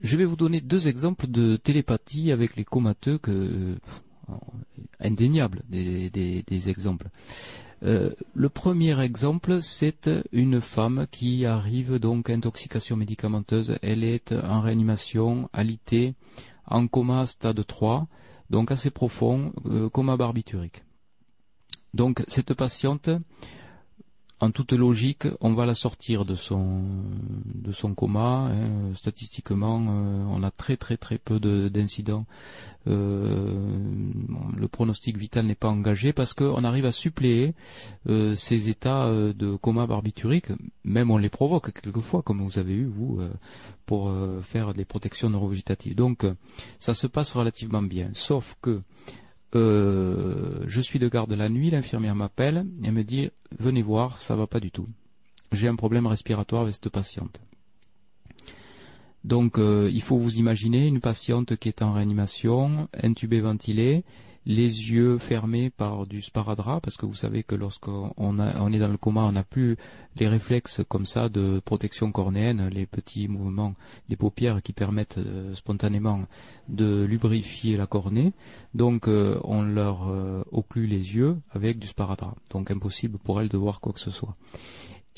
je 0.00 0.16
vais 0.16 0.24
vous 0.24 0.36
donner 0.36 0.60
deux 0.60 0.88
exemples 0.88 1.26
de 1.26 1.56
télépathie 1.56 2.32
avec 2.32 2.56
les 2.56 2.64
comateux 2.64 3.18
que 3.18 3.76
indéniables 5.00 5.62
des, 5.68 6.10
des, 6.10 6.42
des 6.42 6.68
exemples. 6.68 7.08
Euh, 7.82 8.10
le 8.34 8.48
premier 8.48 8.98
exemple, 9.00 9.60
c'est 9.60 10.08
une 10.32 10.60
femme 10.60 11.06
qui 11.10 11.44
arrive 11.44 11.98
donc 11.98 12.30
à 12.30 12.32
intoxication 12.32 12.96
médicamenteuse. 12.96 13.76
Elle 13.82 14.04
est 14.04 14.32
en 14.32 14.60
réanimation, 14.60 15.50
alitée, 15.52 16.14
en 16.66 16.86
coma 16.86 17.26
stade 17.26 17.64
3, 17.66 18.06
donc 18.50 18.70
assez 18.70 18.90
profond, 18.90 19.52
euh, 19.66 19.88
coma 19.90 20.16
barbiturique. 20.16 20.84
Donc 21.94 22.24
cette 22.28 22.54
patiente 22.54 23.10
en 24.38 24.50
toute 24.50 24.72
logique, 24.72 25.26
on 25.40 25.54
va 25.54 25.64
la 25.64 25.74
sortir 25.74 26.26
de 26.26 26.34
son 26.34 26.82
de 27.54 27.72
son 27.72 27.94
coma. 27.94 28.50
Hein. 28.50 28.94
Statistiquement, 28.94 29.80
euh, 29.88 30.24
on 30.28 30.42
a 30.42 30.50
très 30.50 30.76
très 30.76 30.98
très 30.98 31.16
peu 31.16 31.40
d'incidents. 31.70 32.26
Euh, 32.86 33.58
le 34.56 34.68
pronostic 34.68 35.16
vital 35.16 35.46
n'est 35.46 35.54
pas 35.54 35.68
engagé 35.68 36.12
parce 36.12 36.34
qu'on 36.34 36.64
arrive 36.64 36.84
à 36.84 36.92
suppléer 36.92 37.54
euh, 38.08 38.34
ces 38.34 38.68
états 38.68 39.08
de 39.08 39.56
coma 39.56 39.86
barbiturique. 39.86 40.52
Même 40.84 41.10
on 41.10 41.16
les 41.16 41.30
provoque 41.30 41.72
quelquefois, 41.80 42.22
comme 42.22 42.42
vous 42.42 42.58
avez 42.58 42.74
eu 42.74 42.84
vous, 42.84 43.20
pour 43.86 44.12
faire 44.42 44.74
des 44.74 44.84
protections 44.84 45.30
neurovégétatives. 45.30 45.94
Donc, 45.94 46.26
ça 46.78 46.94
se 46.94 47.06
passe 47.06 47.32
relativement 47.32 47.82
bien. 47.82 48.10
Sauf 48.12 48.56
que 48.60 48.82
euh, 49.54 50.64
je 50.66 50.80
suis 50.80 50.98
de 50.98 51.08
garde 51.08 51.32
la 51.32 51.48
nuit, 51.48 51.70
l'infirmière 51.70 52.14
m'appelle 52.14 52.66
et 52.82 52.90
me 52.90 53.04
dit 53.04 53.30
venez 53.58 53.82
voir, 53.82 54.18
ça 54.18 54.36
va 54.36 54.46
pas 54.46 54.60
du 54.60 54.70
tout. 54.70 54.86
J'ai 55.52 55.68
un 55.68 55.76
problème 55.76 56.06
respiratoire 56.06 56.62
avec 56.62 56.74
cette 56.74 56.88
patiente. 56.88 57.40
Donc 59.24 59.58
euh, 59.58 59.90
il 59.92 60.02
faut 60.02 60.18
vous 60.18 60.36
imaginer 60.36 60.86
une 60.86 61.00
patiente 61.00 61.56
qui 61.56 61.68
est 61.68 61.82
en 61.82 61.92
réanimation, 61.92 62.88
intubée 63.02 63.40
ventilée, 63.40 64.04
les 64.46 64.92
yeux 64.92 65.18
fermés 65.18 65.70
par 65.70 66.06
du 66.06 66.22
sparadrap, 66.22 66.80
parce 66.80 66.96
que 66.96 67.04
vous 67.04 67.14
savez 67.14 67.42
que 67.42 67.56
lorsqu'on 67.56 68.12
on 68.16 68.72
est 68.72 68.78
dans 68.78 68.88
le 68.88 68.96
coma, 68.96 69.24
on 69.24 69.32
n'a 69.32 69.42
plus 69.42 69.76
les 70.16 70.28
réflexes 70.28 70.82
comme 70.88 71.04
ça 71.04 71.28
de 71.28 71.60
protection 71.64 72.12
cornéenne, 72.12 72.68
les 72.68 72.86
petits 72.86 73.26
mouvements 73.26 73.74
des 74.08 74.14
paupières 74.14 74.62
qui 74.62 74.72
permettent 74.72 75.18
euh, 75.18 75.52
spontanément 75.54 76.22
de 76.68 77.04
lubrifier 77.04 77.76
la 77.76 77.88
cornée. 77.88 78.32
Donc 78.72 79.08
euh, 79.08 79.40
on 79.42 79.62
leur 79.62 80.08
euh, 80.08 80.44
occlue 80.52 80.86
les 80.86 81.16
yeux 81.16 81.36
avec 81.50 81.80
du 81.80 81.88
sparadrap. 81.88 82.36
Donc 82.50 82.70
impossible 82.70 83.18
pour 83.18 83.40
elle 83.40 83.48
de 83.48 83.58
voir 83.58 83.80
quoi 83.80 83.92
que 83.92 84.00
ce 84.00 84.12
soit. 84.12 84.36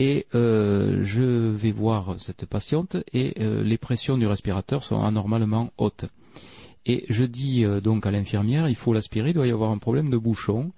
Et 0.01 0.27
je 0.33 1.49
vais 1.51 1.73
voir 1.73 2.21
cette 2.21 2.47
patiente 2.47 2.97
et 3.13 3.35
les 3.41 3.79
pressions 3.79 4.17
du 4.17 4.29
respirateur 4.29 4.85
sont 4.85 5.03
anormalement 5.03 5.73
hautes. 5.77 6.05
Et 6.89 7.05
je 7.11 7.25
dis 7.25 7.65
euh, 7.65 7.81
donc 7.81 8.07
à 8.07 8.11
l'infirmière, 8.11 8.69
il 8.69 8.75
faut 8.75 8.95
l'aspirer, 8.95 9.31
il 9.31 9.35
doit 9.35 9.47
y 9.47 9.53
avoir 9.53 9.71
un 9.71 9.79
problème 9.79 10.09
de 10.09 10.17
bouchon 10.17 10.73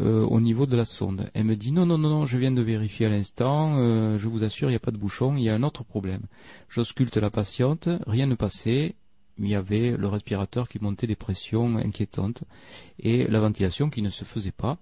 euh, 0.00 0.24
au 0.24 0.40
niveau 0.40 0.66
de 0.66 0.76
la 0.76 0.84
sonde. 0.84 1.30
Elle 1.34 1.44
me 1.44 1.54
dit 1.54 1.70
non, 1.70 1.86
non, 1.86 1.98
non, 1.98 2.10
non, 2.10 2.26
je 2.26 2.36
viens 2.36 2.50
de 2.50 2.60
vérifier 2.60 3.06
à 3.06 3.08
l'instant, 3.08 3.76
euh, 3.76 4.18
je 4.18 4.28
vous 4.28 4.42
assure, 4.42 4.68
il 4.68 4.72
n'y 4.72 4.76
a 4.76 4.80
pas 4.80 4.90
de 4.90 4.98
bouchon, 4.98 5.36
il 5.36 5.44
y 5.44 5.48
a 5.48 5.54
un 5.54 5.62
autre 5.62 5.84
problème. 5.84 6.22
J'ausculte 6.68 7.16
la 7.16 7.30
patiente, 7.30 7.88
rien 8.08 8.26
ne 8.26 8.34
passait, 8.34 8.96
il 9.38 9.48
y 9.48 9.54
avait 9.54 9.96
le 9.96 10.08
respirateur 10.08 10.68
qui 10.68 10.80
montait 10.80 11.06
des 11.06 11.16
pressions 11.16 11.76
inquiétantes 11.76 12.42
et 12.98 13.28
la 13.28 13.38
ventilation 13.38 13.88
qui 13.88 14.02
ne 14.02 14.10
se 14.10 14.24
faisait 14.24 14.50
pas. 14.50 14.78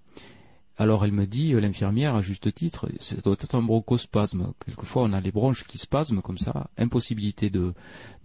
Alors 0.81 1.05
elle 1.05 1.13
me 1.13 1.27
dit, 1.27 1.53
euh, 1.53 1.61
l'infirmière, 1.61 2.15
à 2.15 2.23
juste 2.23 2.55
titre, 2.55 2.89
ça 3.01 3.15
doit 3.17 3.35
être 3.35 3.55
un 3.55 3.61
bronchospasme. 3.61 4.55
Quelquefois 4.65 5.03
on 5.03 5.13
a 5.13 5.21
les 5.21 5.31
bronches 5.31 5.65
qui 5.65 5.77
spasment 5.77 6.23
comme 6.23 6.39
ça, 6.39 6.71
impossibilité 6.79 7.51
de, 7.51 7.75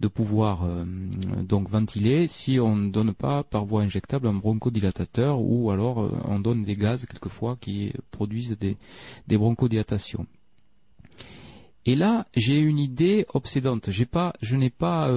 pouvoir 0.08 0.64
euh, 0.64 0.86
donc 1.42 1.68
ventiler 1.68 2.26
si 2.28 2.58
on 2.58 2.74
ne 2.74 2.88
donne 2.88 3.12
pas 3.12 3.44
par 3.44 3.66
voie 3.66 3.82
injectable 3.82 4.26
un 4.26 4.32
bronchodilatateur 4.32 5.38
ou 5.38 5.70
alors 5.70 6.00
euh, 6.00 6.10
on 6.24 6.40
donne 6.40 6.64
des 6.64 6.76
gaz 6.76 7.04
quelquefois 7.04 7.58
qui 7.60 7.92
produisent 8.10 8.56
des, 8.58 8.78
bronchodilatations. 9.28 10.26
Et 11.84 11.94
là, 11.94 12.26
j'ai 12.34 12.58
une 12.58 12.78
idée 12.78 13.26
obsédante. 13.34 13.90
Je 13.90 14.56
n'ai 14.56 14.70
pas 14.70 15.10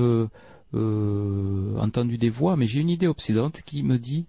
entendu 0.73 2.17
des 2.17 2.29
voix, 2.29 2.57
mais 2.57 2.67
j'ai 2.67 2.81
une 2.81 2.89
idée 2.89 3.07
obsédante 3.07 3.61
qui 3.61 3.81
me 3.81 3.97
dit 3.97 4.27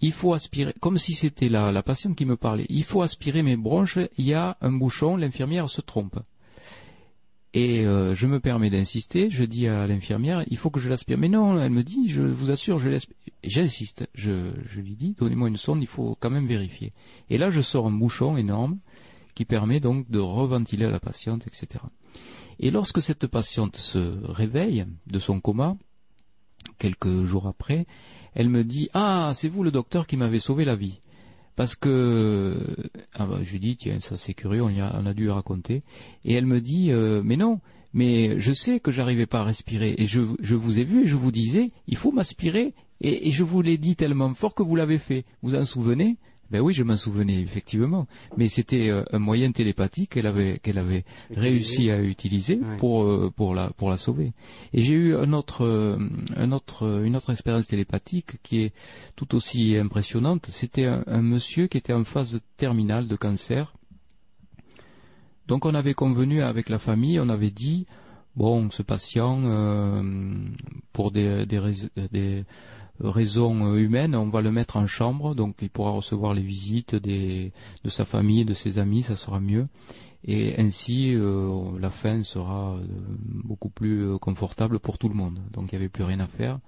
il 0.00 0.12
faut 0.12 0.32
aspirer, 0.32 0.72
comme 0.80 0.98
si 0.98 1.14
c'était 1.14 1.48
la, 1.48 1.72
la 1.72 1.82
patiente 1.82 2.16
qui 2.16 2.24
me 2.24 2.36
parlait, 2.36 2.66
il 2.68 2.84
faut 2.84 3.02
aspirer 3.02 3.42
mes 3.42 3.56
bronches, 3.56 3.98
il 4.16 4.26
y 4.26 4.34
a 4.34 4.56
un 4.60 4.72
bouchon, 4.72 5.16
l'infirmière 5.16 5.68
se 5.68 5.80
trompe. 5.80 6.18
Et 7.52 7.84
euh, 7.84 8.14
je 8.14 8.28
me 8.28 8.38
permets 8.38 8.70
d'insister, 8.70 9.28
je 9.28 9.42
dis 9.42 9.66
à 9.66 9.86
l'infirmière, 9.86 10.44
il 10.46 10.56
faut 10.56 10.70
que 10.70 10.78
je 10.78 10.88
l'aspire. 10.88 11.18
Mais 11.18 11.28
non, 11.28 11.60
elle 11.60 11.72
me 11.72 11.82
dit, 11.82 12.08
je 12.08 12.22
vous 12.22 12.50
assure, 12.50 12.78
je 12.78 12.88
l'aspire. 12.88 13.16
J'insiste, 13.42 14.08
je, 14.14 14.52
je 14.64 14.80
lui 14.80 14.94
dis, 14.94 15.14
donnez-moi 15.18 15.48
une 15.48 15.56
sonde, 15.56 15.82
il 15.82 15.88
faut 15.88 16.16
quand 16.20 16.30
même 16.30 16.46
vérifier. 16.46 16.92
Et 17.28 17.38
là, 17.38 17.50
je 17.50 17.60
sors 17.60 17.86
un 17.86 17.90
bouchon 17.90 18.36
énorme 18.36 18.78
qui 19.34 19.44
permet 19.44 19.80
donc 19.80 20.08
de 20.10 20.20
reventiler 20.20 20.88
la 20.88 21.00
patiente, 21.00 21.46
etc. 21.46 21.84
Et 22.60 22.70
lorsque 22.70 23.02
cette 23.02 23.26
patiente 23.26 23.76
se 23.76 23.98
réveille 24.24 24.84
de 25.06 25.18
son 25.18 25.40
coma, 25.40 25.76
quelques 26.78 27.24
jours 27.24 27.48
après, 27.48 27.86
elle 28.34 28.48
me 28.48 28.64
dit 28.64 28.88
Ah, 28.94 29.32
c'est 29.34 29.48
vous 29.48 29.62
le 29.62 29.70
docteur 29.70 30.06
qui 30.06 30.16
m'avait 30.16 30.40
sauvé 30.40 30.64
la 30.64 30.76
vie. 30.76 31.00
Parce 31.56 31.74
que 31.74 32.56
ah 33.14 33.26
bah, 33.26 33.40
je 33.42 33.52
lui 33.52 33.60
dis 33.60 33.76
tiens 33.76 33.98
ça 34.00 34.16
c'est 34.16 34.32
curieux 34.32 34.62
on, 34.62 35.06
a, 35.06 35.14
dû 35.14 35.28
raconter. 35.30 35.82
Et 36.24 36.32
elle 36.32 36.46
me 36.46 36.60
dit 36.60 36.90
euh, 36.90 37.20
mais 37.24 37.36
non 37.36 37.60
mais 37.92 38.40
je 38.40 38.52
sais 38.52 38.80
que 38.80 38.90
j'arrivais 38.90 39.26
pas 39.26 39.40
à 39.40 39.44
respirer. 39.44 39.94
Et 39.98 40.06
je, 40.06 40.20
vous 40.20 40.78
ai 40.78 40.84
vu 40.84 41.02
et 41.02 41.06
je 41.06 41.16
vous 41.16 41.32
disais 41.32 41.70
il 41.86 41.96
faut 41.96 42.12
m'aspirer. 42.12 42.72
Et, 43.02 43.30
je 43.30 43.44
vous 43.44 43.62
l'ai 43.62 43.78
dit 43.78 43.96
tellement 43.96 44.32
fort 44.34 44.54
que 44.54 44.62
vous 44.62 44.76
l'avez 44.76 44.98
fait. 44.98 45.24
Vous 45.42 45.54
en 45.54 45.64
souvenez? 45.64 46.16
Ben 46.50 46.60
oui, 46.60 46.74
je 46.74 46.82
m'en 46.82 46.96
souvenais 46.96 47.40
effectivement, 47.40 48.08
mais 48.36 48.48
c'était 48.48 48.90
euh, 48.90 49.04
un 49.12 49.20
moyen 49.20 49.52
télépathique 49.52 50.10
qu'elle 50.10 50.26
avait 50.26 50.58
qu'elle 50.58 50.78
avait 50.78 51.04
réussi 51.30 51.90
à 51.90 52.00
utiliser 52.00 52.58
pour 52.78 53.04
euh, 53.04 53.30
pour 53.34 53.54
la 53.54 53.70
pour 53.70 53.88
la 53.88 53.96
sauver. 53.96 54.32
Et 54.72 54.80
j'ai 54.80 54.94
eu 54.94 55.16
un 55.16 55.32
autre 55.32 55.64
euh, 55.64 55.96
un 56.36 56.50
autre 56.50 57.02
une 57.04 57.14
autre 57.14 57.30
expérience 57.30 57.68
télépathique 57.68 58.42
qui 58.42 58.62
est 58.62 58.72
tout 59.14 59.36
aussi 59.36 59.76
impressionnante. 59.76 60.46
C'était 60.50 60.86
un, 60.86 61.04
un, 61.06 61.22
monsieur 61.22 61.68
qui 61.68 61.78
était 61.78 61.92
en 61.92 62.04
phase 62.04 62.40
terminale 62.56 63.06
de 63.06 63.14
cancer. 63.14 63.74
Donc 65.46 65.66
on 65.66 65.74
avait 65.74 65.94
convenu 65.94 66.42
avec 66.42 66.68
la 66.68 66.80
famille, 66.80 67.20
on 67.20 67.28
avait 67.28 67.50
dit 67.50 67.86
bon, 68.34 68.70
ce 68.70 68.82
patient 68.82 69.40
pour 70.92 71.12
des 71.12 71.46
des, 71.46 71.60
des 72.10 72.44
raison 73.02 73.66
euh, 73.66 73.78
humaine, 73.78 74.14
on 74.14 74.28
va 74.28 74.40
le 74.40 74.50
mettre 74.50 74.76
en 74.76 74.86
chambre, 74.86 75.34
donc 75.34 75.56
il 75.62 75.70
pourra 75.70 75.90
recevoir 75.90 76.34
les 76.34 76.42
visites 76.42 76.94
de 76.94 77.50
sa 77.88 78.04
famille, 78.04 78.44
de 78.44 78.54
ses 78.54 78.78
amis, 78.78 79.02
ça 79.02 79.16
sera 79.16 79.40
mieux. 79.40 79.66
Et 80.24 80.60
ainsi, 80.60 81.14
euh, 81.14 81.78
la 81.78 81.90
fin 81.90 82.22
sera 82.24 82.74
euh, 82.74 82.84
beaucoup 83.24 83.70
plus 83.70 84.18
confortable 84.18 84.78
pour 84.78 84.98
tout 84.98 85.08
le 85.08 85.14
monde. 85.14 85.38
Donc 85.52 85.72
il 85.72 85.76
n'y 85.76 85.80
avait 85.80 85.88
plus 85.88 86.04
rien 86.04 86.20
à 86.20 86.26
faire. 86.26 86.58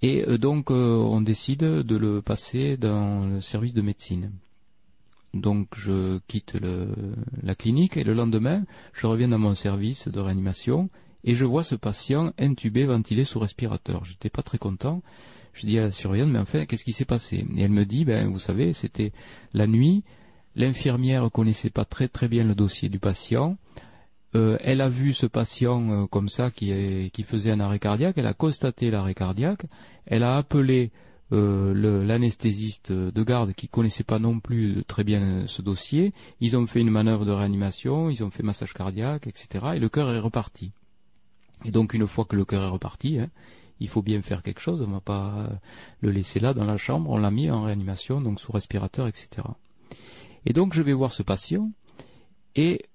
Et 0.00 0.24
donc 0.38 0.70
on 0.70 1.20
décide 1.20 1.58
de 1.58 1.96
le 1.96 2.22
passer 2.22 2.76
dans 2.76 3.26
le 3.26 3.40
service 3.40 3.74
de 3.74 3.82
médecine. 3.82 4.30
Donc 5.34 5.70
je 5.74 6.20
quitte 6.28 6.56
la 7.42 7.56
clinique 7.56 7.96
et 7.96 8.04
le 8.04 8.14
lendemain, 8.14 8.62
je 8.92 9.08
reviens 9.08 9.26
dans 9.26 9.40
mon 9.40 9.56
service 9.56 10.06
de 10.06 10.20
réanimation 10.20 10.88
et 11.24 11.34
je 11.34 11.44
vois 11.44 11.62
ce 11.62 11.74
patient 11.74 12.32
intubé, 12.38 12.84
ventilé 12.84 13.24
sous 13.24 13.38
respirateur. 13.38 14.04
J'étais 14.04 14.30
pas 14.30 14.42
très 14.42 14.58
content. 14.58 15.02
Je 15.52 15.66
dis 15.66 15.78
à 15.78 15.82
la 15.82 15.90
surveillante, 15.90 16.30
mais 16.30 16.38
enfin, 16.38 16.66
qu'est-ce 16.66 16.84
qui 16.84 16.92
s'est 16.92 17.04
passé? 17.04 17.44
Et 17.56 17.62
elle 17.62 17.70
me 17.70 17.84
dit, 17.84 18.04
ben, 18.04 18.30
vous 18.30 18.38
savez, 18.38 18.72
c'était 18.72 19.12
la 19.52 19.66
nuit. 19.66 20.04
L'infirmière 20.54 21.30
connaissait 21.30 21.70
pas 21.70 21.84
très 21.84 22.08
très 22.08 22.28
bien 22.28 22.44
le 22.44 22.54
dossier 22.54 22.88
du 22.88 22.98
patient. 22.98 23.56
Euh, 24.34 24.58
elle 24.60 24.80
a 24.80 24.88
vu 24.88 25.12
ce 25.12 25.26
patient 25.26 25.90
euh, 25.90 26.06
comme 26.06 26.28
ça 26.28 26.50
qui, 26.50 27.10
faisait 27.24 27.50
un 27.50 27.60
arrêt 27.60 27.78
cardiaque. 27.78 28.18
Elle 28.18 28.26
a 28.26 28.34
constaté 28.34 28.90
l'arrêt 28.90 29.14
cardiaque. 29.14 29.64
Elle 30.06 30.22
a 30.22 30.36
appelé 30.36 30.90
euh, 31.32 32.04
l'anesthésiste 32.04 32.92
de 32.92 33.22
garde 33.22 33.52
qui 33.52 33.68
connaissait 33.68 34.04
pas 34.04 34.18
non 34.18 34.40
plus 34.40 34.84
très 34.86 35.04
bien 35.04 35.46
ce 35.46 35.62
dossier. 35.62 36.12
Ils 36.40 36.56
ont 36.56 36.66
fait 36.66 36.80
une 36.80 36.90
manœuvre 36.90 37.24
de 37.24 37.32
réanimation, 37.32 38.10
ils 38.10 38.22
ont 38.22 38.30
fait 38.30 38.42
massage 38.42 38.74
cardiaque, 38.74 39.26
etc. 39.26 39.72
Et 39.74 39.78
le 39.78 39.88
cœur 39.88 40.12
est 40.12 40.18
reparti. 40.18 40.72
Et 41.64 41.70
donc 41.70 41.94
une 41.94 42.06
fois 42.06 42.24
que 42.24 42.36
le 42.36 42.44
cœur 42.44 42.62
est 42.62 42.68
reparti, 42.68 43.18
hein, 43.18 43.28
il 43.80 43.88
faut 43.88 44.02
bien 44.02 44.22
faire 44.22 44.42
quelque 44.42 44.60
chose. 44.60 44.80
On 44.82 44.88
ne 44.88 44.94
va 44.94 45.00
pas 45.00 45.34
euh, 45.36 45.48
le 46.00 46.10
laisser 46.10 46.40
là 46.40 46.54
dans 46.54 46.64
la 46.64 46.76
chambre. 46.76 47.10
On 47.10 47.18
l'a 47.18 47.30
mis 47.30 47.50
en 47.50 47.62
réanimation, 47.62 48.20
donc 48.20 48.40
sous 48.40 48.52
respirateur, 48.52 49.06
etc. 49.06 49.46
Et 50.46 50.52
donc 50.52 50.74
je 50.74 50.82
vais 50.82 50.92
voir 50.92 51.12
ce 51.12 51.22
patient 51.22 51.70
et 52.54 52.86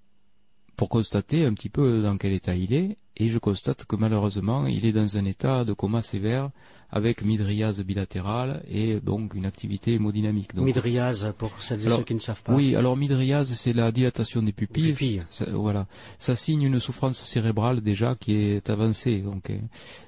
pour 0.75 0.89
constater 0.89 1.45
un 1.45 1.53
petit 1.53 1.69
peu 1.69 2.01
dans 2.01 2.17
quel 2.17 2.33
état 2.33 2.55
il 2.55 2.73
est, 2.73 2.97
et 3.15 3.29
je 3.29 3.37
constate 3.37 3.85
que 3.85 3.95
malheureusement 3.95 4.65
il 4.65 4.85
est 4.85 4.91
dans 4.91 5.17
un 5.17 5.25
état 5.25 5.65
de 5.65 5.73
coma 5.73 6.01
sévère 6.01 6.49
avec 6.95 7.23
midriase 7.23 7.81
bilatérale 7.83 8.63
et 8.69 8.99
donc 8.99 9.33
une 9.33 9.47
activité 9.47 9.93
hémodynamique. 9.93 10.53
Donc, 10.53 10.65
midriase, 10.65 11.33
pour 11.39 11.51
celles 11.59 11.85
et 11.87 11.89
ceux 11.89 12.03
qui 12.03 12.13
ne 12.13 12.19
savent 12.19 12.43
pas. 12.43 12.53
Oui, 12.53 12.75
alors 12.75 12.95
midriase, 12.95 13.51
c'est 13.55 13.73
la 13.73 13.91
dilatation 13.91 14.43
des 14.43 14.51
pupilles. 14.51 15.23
Ça, 15.31 15.45
voilà, 15.51 15.87
ça 16.19 16.35
signe 16.35 16.61
une 16.61 16.79
souffrance 16.79 17.17
cérébrale 17.17 17.81
déjà 17.81 18.13
qui 18.13 18.35
est 18.35 18.69
avancée. 18.69 19.19
Donc, 19.21 19.51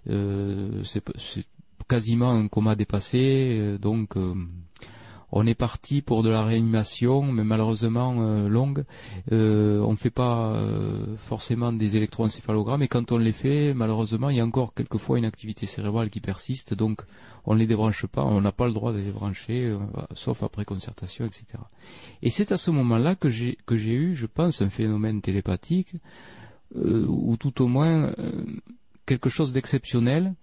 euh, 0.09 0.83
c'est 0.83 1.01
quasiment 1.89 2.31
un 2.31 2.47
coma 2.47 2.75
dépassé. 2.75 3.57
Euh, 3.59 3.77
donc, 3.79 4.15
euh, 4.15 4.35
on 5.31 5.45
est 5.47 5.55
parti 5.55 6.01
pour 6.01 6.23
de 6.23 6.29
la 6.29 6.43
réanimation, 6.43 7.23
mais 7.23 7.43
malheureusement 7.43 8.15
euh, 8.19 8.47
longue. 8.47 8.85
Euh, 9.31 9.79
on 9.79 9.91
ne 9.91 9.97
fait 9.97 10.09
pas 10.09 10.53
euh, 10.53 11.15
forcément 11.17 11.73
des 11.73 11.97
électroencéphalogrammes, 11.97 12.83
et 12.83 12.87
quand 12.87 13.11
on 13.11 13.17
les 13.17 13.31
fait, 13.31 13.73
malheureusement, 13.73 14.29
il 14.29 14.37
y 14.37 14.39
a 14.39 14.45
encore 14.45 14.73
quelquefois 14.73 15.17
une 15.17 15.25
activité 15.25 15.65
cérébrale 15.65 16.09
qui 16.09 16.19
persiste, 16.19 16.73
donc 16.73 17.01
on 17.45 17.53
ne 17.53 17.59
les 17.59 17.67
débranche 17.67 18.05
pas, 18.05 18.23
on 18.23 18.41
n'a 18.41 18.51
pas 18.51 18.65
le 18.65 18.73
droit 18.73 18.91
de 18.91 18.97
les 18.97 19.05
débrancher, 19.05 19.75
sauf 20.13 20.43
après 20.43 20.65
concertation, 20.65 21.25
etc. 21.25 21.45
Et 22.21 22.29
c'est 22.29 22.51
à 22.51 22.57
ce 22.57 22.71
moment-là 22.71 23.15
que 23.15 23.29
j'ai 23.29 23.57
que 23.65 23.77
j'ai 23.77 23.93
eu, 23.93 24.15
je 24.15 24.25
pense, 24.25 24.61
un 24.61 24.69
phénomène 24.69 25.21
télépathique, 25.21 25.93
ou 26.75 27.37
tout 27.37 27.61
au 27.61 27.67
moins 27.67 28.13
quelque 29.05 29.29
chose 29.29 29.51
d'exceptionnel 29.51 30.33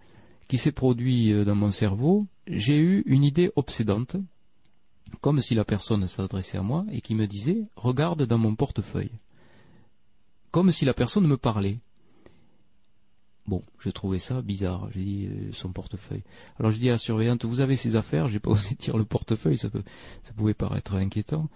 qui 0.47 0.59
s'est 0.59 0.73
produit 0.73 1.33
dans 1.44 1.57
mon 1.57 1.73
cerveau. 1.73 2.27
J'ai 2.47 2.78
eu 2.78 3.02
une 3.07 3.25
idée 3.25 3.51
obsédante 3.57 4.17
comme 5.21 5.41
si 5.41 5.55
la 5.55 5.65
personne 5.65 6.07
s'adressait 6.07 6.59
à 6.59 6.63
moi 6.63 6.85
et 6.91 7.01
qui 7.01 7.15
me 7.15 7.27
disait 7.27 7.65
Regarde 7.77 8.25
dans 8.25 8.39
mon 8.39 8.55
portefeuille. 8.55 9.13
Comme 10.51 10.73
si 10.73 10.85
la 10.85 10.95
personne 10.95 11.27
me 11.27 11.37
parlait. 11.37 11.79
Bon, 13.49 13.61
j'ai 13.83 13.91
trouvé 13.91 14.21
ça 14.21 14.41
bizarre. 14.41 14.89
J'ai 14.95 15.03
dit 15.03 15.27
euh, 15.27 15.51
son 15.53 15.73
portefeuille. 15.73 16.23
Alors 16.61 16.71
je 16.71 16.79
dis 16.79 16.89
à 16.91 16.93
la 16.93 16.99
surveillante, 16.99 17.45
vous 17.45 17.59
avez 17.59 17.75
ces 17.75 17.97
affaires? 17.97 18.29
J'ai 18.29 18.39
pas 18.39 18.51
osé 18.53 18.77
dire 18.79 18.97
le 18.97 19.05
portefeuille, 19.05 19.59
ça, 19.59 19.69
pouvait 20.37 20.55
paraître 20.55 20.95
inquiétant. 20.95 21.49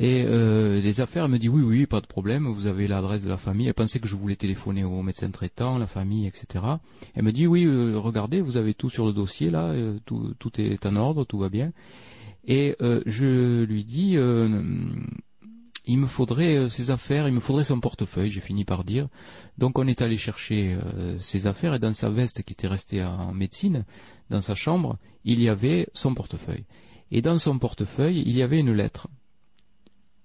Et 0.00 0.24
euh, 0.26 0.80
les 0.80 1.00
affaires, 1.00 1.26
elle 1.26 1.30
me 1.30 1.38
dit 1.38 1.48
oui, 1.48 1.62
oui, 1.62 1.86
pas 1.86 2.00
de 2.00 2.06
problème. 2.06 2.48
Vous 2.48 2.66
avez 2.66 2.88
l'adresse 2.88 3.22
de 3.22 3.28
la 3.28 3.36
famille. 3.36 3.68
Elle 3.68 3.74
pensait 3.74 4.00
que 4.00 4.08
je 4.08 4.16
voulais 4.16 4.34
téléphoner 4.34 4.82
au 4.82 5.02
médecin 5.02 5.30
traitant, 5.30 5.78
la 5.78 5.86
famille, 5.86 6.26
etc. 6.26 6.64
Elle 7.14 7.22
me 7.22 7.32
dit 7.32 7.46
oui, 7.46 7.64
euh, 7.64 7.96
regardez, 7.96 8.40
vous 8.40 8.56
avez 8.56 8.74
tout 8.74 8.90
sur 8.90 9.06
le 9.06 9.12
dossier 9.12 9.50
là, 9.50 9.74
tout, 10.06 10.34
tout 10.40 10.60
est 10.60 10.86
en 10.86 10.96
ordre, 10.96 11.24
tout 11.24 11.38
va 11.38 11.50
bien. 11.50 11.72
Et 12.48 12.76
euh, 12.80 13.02
je 13.04 13.62
lui 13.64 13.84
dis, 13.84 14.16
euh, 14.16 14.48
il 15.84 15.98
me 15.98 16.06
faudrait 16.06 16.56
euh, 16.56 16.68
ses 16.70 16.90
affaires, 16.90 17.28
il 17.28 17.34
me 17.34 17.40
faudrait 17.40 17.64
son 17.64 17.78
portefeuille, 17.78 18.30
j'ai 18.30 18.40
fini 18.40 18.64
par 18.64 18.84
dire. 18.84 19.08
Donc 19.58 19.78
on 19.78 19.86
est 19.86 20.00
allé 20.00 20.16
chercher 20.16 20.78
ses 21.20 21.46
affaires 21.46 21.74
et 21.74 21.78
dans 21.78 21.92
sa 21.92 22.08
veste 22.08 22.42
qui 22.42 22.54
était 22.54 22.66
restée 22.66 23.04
en 23.04 23.34
médecine, 23.34 23.84
dans 24.30 24.40
sa 24.40 24.54
chambre, 24.54 24.98
il 25.24 25.42
y 25.42 25.48
avait 25.48 25.88
son 25.92 26.14
portefeuille. 26.14 26.64
Et 27.10 27.20
dans 27.20 27.38
son 27.38 27.58
portefeuille, 27.58 28.22
il 28.24 28.36
y 28.36 28.42
avait 28.42 28.60
une 28.60 28.72
lettre 28.72 29.08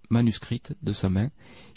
manuscrite 0.09 0.73
de 0.81 0.93
sa 0.93 1.09
main 1.09 1.29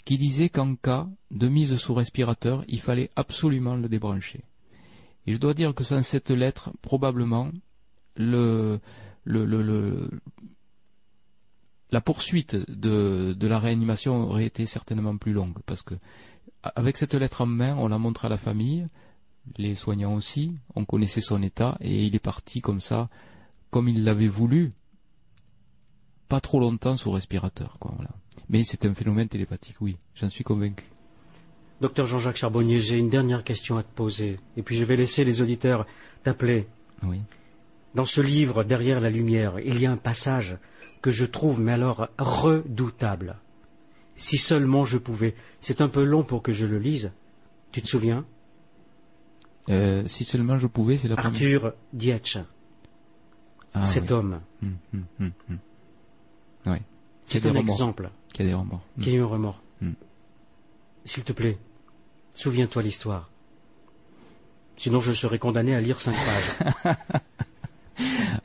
qui 0.05 0.17
disait 0.17 0.49
qu'en 0.49 0.75
cas 0.75 1.09
de 1.31 1.49
mise 1.49 1.75
sous 1.75 1.93
respirateur, 1.93 2.63
il 2.69 2.79
fallait 2.79 3.09
absolument 3.17 3.75
le 3.75 3.89
débrancher. 3.89 4.45
Et 5.25 5.33
je 5.33 5.37
dois 5.37 5.53
dire 5.53 5.75
que 5.75 5.83
sans 5.83 6.03
cette 6.03 6.29
lettre, 6.29 6.71
probablement, 6.81 7.51
le, 8.15 8.79
le, 9.27 10.09
la 11.91 12.01
poursuite 12.01 12.55
de, 12.55 13.33
de, 13.33 13.47
la 13.47 13.59
réanimation 13.59 14.29
aurait 14.29 14.45
été 14.45 14.65
certainement 14.65 15.17
plus 15.17 15.33
longue 15.33 15.57
parce 15.65 15.81
que 15.81 15.95
avec 16.75 16.97
cette 16.97 17.13
lettre 17.13 17.41
en 17.41 17.45
main, 17.45 17.75
on 17.77 17.87
l'a 17.87 17.97
montré 17.97 18.27
à 18.27 18.29
la 18.29 18.37
famille, 18.37 18.87
les 19.57 19.75
soignants 19.75 20.15
aussi, 20.15 20.55
on 20.75 20.85
connaissait 20.85 21.21
son 21.21 21.41
état 21.41 21.77
et 21.79 22.05
il 22.05 22.15
est 22.15 22.19
parti 22.19 22.61
comme 22.61 22.81
ça, 22.81 23.09
comme 23.69 23.87
il 23.87 24.03
l'avait 24.03 24.27
voulu, 24.27 24.71
pas 26.27 26.41
trop 26.41 26.59
longtemps 26.59 26.97
sous 26.97 27.11
respirateur. 27.11 27.77
Quoi, 27.79 27.93
voilà. 27.95 28.11
Mais 28.49 28.63
c'est 28.63 28.85
un 28.85 28.93
phénomène 28.93 29.29
télépathique, 29.29 29.77
oui, 29.81 29.97
j'en 30.15 30.29
suis 30.29 30.43
convaincu. 30.43 30.85
Docteur 31.79 32.07
Jean-Jacques 32.07 32.37
Charbonnier, 32.37 32.81
j'ai 32.81 32.97
une 32.97 33.09
dernière 33.09 33.43
question 33.43 33.77
à 33.77 33.83
te 33.83 33.93
poser, 33.93 34.39
et 34.57 34.63
puis 34.63 34.75
je 34.75 34.83
vais 34.83 34.95
laisser 34.95 35.23
les 35.23 35.41
auditeurs 35.41 35.85
t'appeler. 36.23 36.67
Oui. 37.03 37.21
Dans 37.97 38.05
ce 38.05 38.21
livre, 38.21 38.63
Derrière 38.63 39.01
la 39.01 39.09
lumière, 39.09 39.59
il 39.59 39.81
y 39.81 39.87
a 39.87 39.91
un 39.91 39.97
passage 39.97 40.59
que 41.01 41.09
je 41.09 41.25
trouve, 41.25 41.59
mais 41.59 41.71
alors 41.71 42.09
redoutable. 42.19 43.37
Si 44.17 44.37
seulement 44.37 44.85
je 44.85 44.99
pouvais. 44.99 45.33
C'est 45.61 45.81
un 45.81 45.89
peu 45.89 46.03
long 46.03 46.23
pour 46.23 46.43
que 46.43 46.53
je 46.53 46.67
le 46.67 46.77
lise. 46.77 47.11
Tu 47.71 47.81
te 47.81 47.87
souviens? 47.87 48.23
Euh, 49.69 50.07
Si 50.07 50.25
seulement 50.25 50.59
je 50.59 50.67
pouvais, 50.67 50.97
c'est 50.97 51.07
la 51.07 51.17
Arthur 51.17 51.73
Dietsch. 51.91 52.37
Ah, 53.73 53.87
cet 53.87 54.11
homme. 54.11 54.41
Hum, 54.61 55.33
c'est 57.25 57.47
un 57.47 57.55
exemple. 57.55 58.11
Qui 58.31 58.43
a 58.43 58.45
des 58.45 58.53
remords. 58.53 58.85
Qui 59.01 59.09
a 59.09 59.13
eu 59.13 59.21
un 59.21 59.25
remords. 59.25 59.63
S'il 61.03 61.23
te 61.23 61.33
plaît, 61.33 61.57
souviens-toi 62.35 62.83
l'histoire. 62.83 63.31
Sinon, 64.75 64.99
je 64.99 65.13
serais 65.13 65.39
condamné 65.39 65.73
à 65.73 65.81
lire 65.81 65.99
cinq 65.99 66.15
pages. 66.15 66.95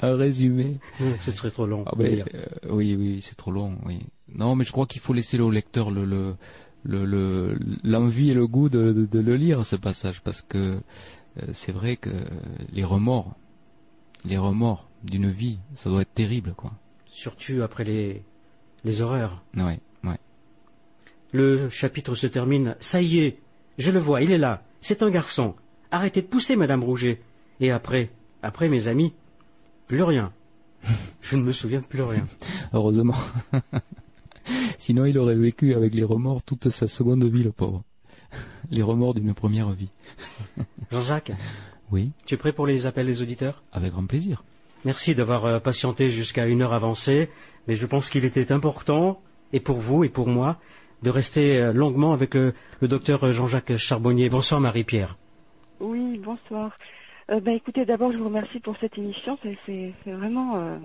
un 0.00 0.16
résumé. 0.16 0.78
ce 1.20 1.30
serait 1.30 1.50
trop 1.50 1.66
long. 1.66 1.84
Ah, 1.86 1.94
euh, 2.00 2.22
oui, 2.70 2.96
oui, 2.96 3.20
c'est 3.20 3.36
trop 3.36 3.50
long. 3.50 3.78
Oui. 3.84 4.00
Non, 4.34 4.56
mais 4.56 4.64
je 4.64 4.72
crois 4.72 4.86
qu'il 4.86 5.00
faut 5.00 5.12
laisser 5.12 5.38
au 5.40 5.50
lecteur 5.50 5.90
le, 5.90 6.04
le, 6.04 6.36
le, 6.84 7.58
l'envie 7.84 8.30
et 8.30 8.34
le 8.34 8.46
goût 8.46 8.68
de, 8.68 8.92
de, 8.92 9.20
le 9.20 9.36
lire 9.36 9.64
ce 9.64 9.76
passage 9.76 10.20
parce 10.22 10.42
que 10.42 10.58
euh, 10.58 11.46
c'est 11.52 11.72
vrai 11.72 11.96
que 11.96 12.10
les 12.72 12.84
remords, 12.84 13.34
les 14.24 14.38
remords 14.38 14.88
d'une 15.04 15.30
vie, 15.30 15.58
ça 15.74 15.90
doit 15.90 16.02
être 16.02 16.14
terrible, 16.14 16.54
quoi. 16.56 16.72
Surtout 17.10 17.60
après 17.62 17.84
les, 17.84 18.22
les 18.84 19.02
horreurs. 19.02 19.42
Oui, 19.56 19.78
oui. 20.04 20.14
Le 21.32 21.68
chapitre 21.68 22.14
se 22.14 22.26
termine. 22.26 22.76
Ça 22.80 23.02
y 23.02 23.18
est, 23.18 23.38
je 23.78 23.90
le 23.90 23.98
vois, 23.98 24.22
il 24.22 24.32
est 24.32 24.38
là. 24.38 24.62
C'est 24.80 25.02
un 25.02 25.10
garçon. 25.10 25.54
Arrêtez 25.90 26.22
de 26.22 26.26
pousser, 26.26 26.56
Madame 26.56 26.82
Rouget. 26.82 27.20
Et 27.60 27.70
après, 27.70 28.10
après, 28.42 28.68
mes 28.68 28.88
amis, 28.88 29.12
plus 29.86 30.02
rien. 30.02 30.32
Je 31.22 31.36
ne 31.36 31.42
me 31.42 31.52
souviens 31.52 31.80
de 31.80 31.86
plus 31.86 32.02
rien. 32.02 32.26
Heureusement. 32.72 33.14
Sinon, 34.78 35.04
il 35.04 35.18
aurait 35.18 35.36
vécu 35.36 35.74
avec 35.74 35.94
les 35.94 36.02
remords 36.02 36.42
toute 36.42 36.70
sa 36.70 36.86
seconde 36.86 37.24
vie, 37.24 37.44
le 37.44 37.52
pauvre. 37.52 37.82
Les 38.70 38.82
remords 38.82 39.14
d'une 39.14 39.34
première 39.34 39.70
vie. 39.70 39.90
Jean-Jacques 40.90 41.32
Oui. 41.90 42.12
Tu 42.26 42.34
es 42.34 42.38
prêt 42.38 42.52
pour 42.52 42.66
les 42.66 42.86
appels 42.86 43.06
des 43.06 43.22
auditeurs? 43.22 43.62
Avec 43.72 43.92
grand 43.92 44.06
plaisir. 44.06 44.42
Merci 44.84 45.14
d'avoir 45.14 45.44
euh, 45.44 45.58
patienté 45.60 46.10
jusqu'à 46.10 46.46
une 46.46 46.62
heure 46.62 46.72
avancée, 46.72 47.28
mais 47.68 47.76
je 47.76 47.86
pense 47.86 48.10
qu'il 48.10 48.24
était 48.24 48.50
important, 48.50 49.20
et 49.52 49.60
pour 49.60 49.76
vous 49.76 50.02
et 50.02 50.08
pour 50.08 50.26
moi, 50.26 50.58
de 51.02 51.10
rester 51.10 51.58
euh, 51.58 51.72
longuement 51.72 52.12
avec 52.12 52.34
euh, 52.36 52.54
le 52.80 52.88
docteur 52.88 53.32
Jean-Jacques 53.32 53.76
Charbonnier. 53.76 54.28
Bonsoir 54.28 54.60
Marie-Pierre. 54.60 55.18
Oui, 55.80 56.18
bonsoir. 56.18 56.76
Euh, 57.30 57.40
bah, 57.40 57.52
écoutez, 57.52 57.84
d'abord, 57.84 58.12
je 58.12 58.18
vous 58.18 58.24
remercie 58.24 58.60
pour 58.60 58.76
cette 58.78 58.98
émission. 58.98 59.38
C'est 59.66 59.94
vraiment, 60.06 60.56
euh, 60.56 60.78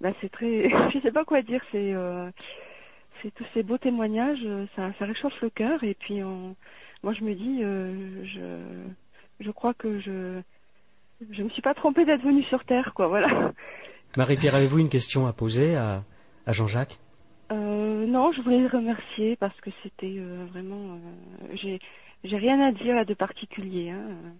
bah, 0.00 0.10
c'est 0.20 0.30
très, 0.30 0.68
je 0.90 1.00
sais 1.00 1.12
pas 1.12 1.24
quoi 1.24 1.42
dire. 1.42 1.62
C'est, 1.70 1.92
euh, 1.94 2.30
c'est 3.22 3.32
tous 3.34 3.46
ces 3.54 3.62
beaux 3.62 3.78
témoignages. 3.78 4.46
Ça, 4.76 4.92
ça 4.98 5.04
réchauffe 5.04 5.40
le 5.40 5.50
cœur. 5.50 5.82
Et 5.84 5.94
puis, 5.94 6.20
moi, 7.02 7.12
je 7.12 7.22
me 7.22 7.34
dis, 7.34 7.62
je, 7.62 8.58
je 9.40 9.50
crois 9.50 9.74
que 9.74 10.00
je, 10.00 10.40
je 11.30 11.42
me 11.42 11.48
suis 11.50 11.62
pas 11.62 11.74
trompée 11.74 12.04
d'être 12.04 12.22
venue 12.22 12.42
sur 12.44 12.64
Terre, 12.64 12.92
quoi. 12.94 13.06
Voilà. 13.06 13.52
Marie-Pierre, 14.16 14.56
avez-vous 14.56 14.80
une 14.80 14.88
question 14.88 15.26
à 15.26 15.32
poser 15.32 15.76
à, 15.76 16.02
à 16.46 16.52
Jean-Jacques? 16.52 16.98
Non, 17.50 18.30
je 18.32 18.42
voulais 18.42 18.58
le 18.58 18.66
remercier 18.68 19.36
parce 19.36 19.58
que 19.60 19.70
c'était 19.82 20.18
vraiment. 20.52 20.98
j'ai, 21.54 21.80
j'ai 22.24 22.36
rien 22.36 22.60
à 22.60 22.72
dire 22.72 22.94
là 22.94 23.04
de 23.04 23.14
particulier. 23.14 23.90
Hein. 23.90 24.34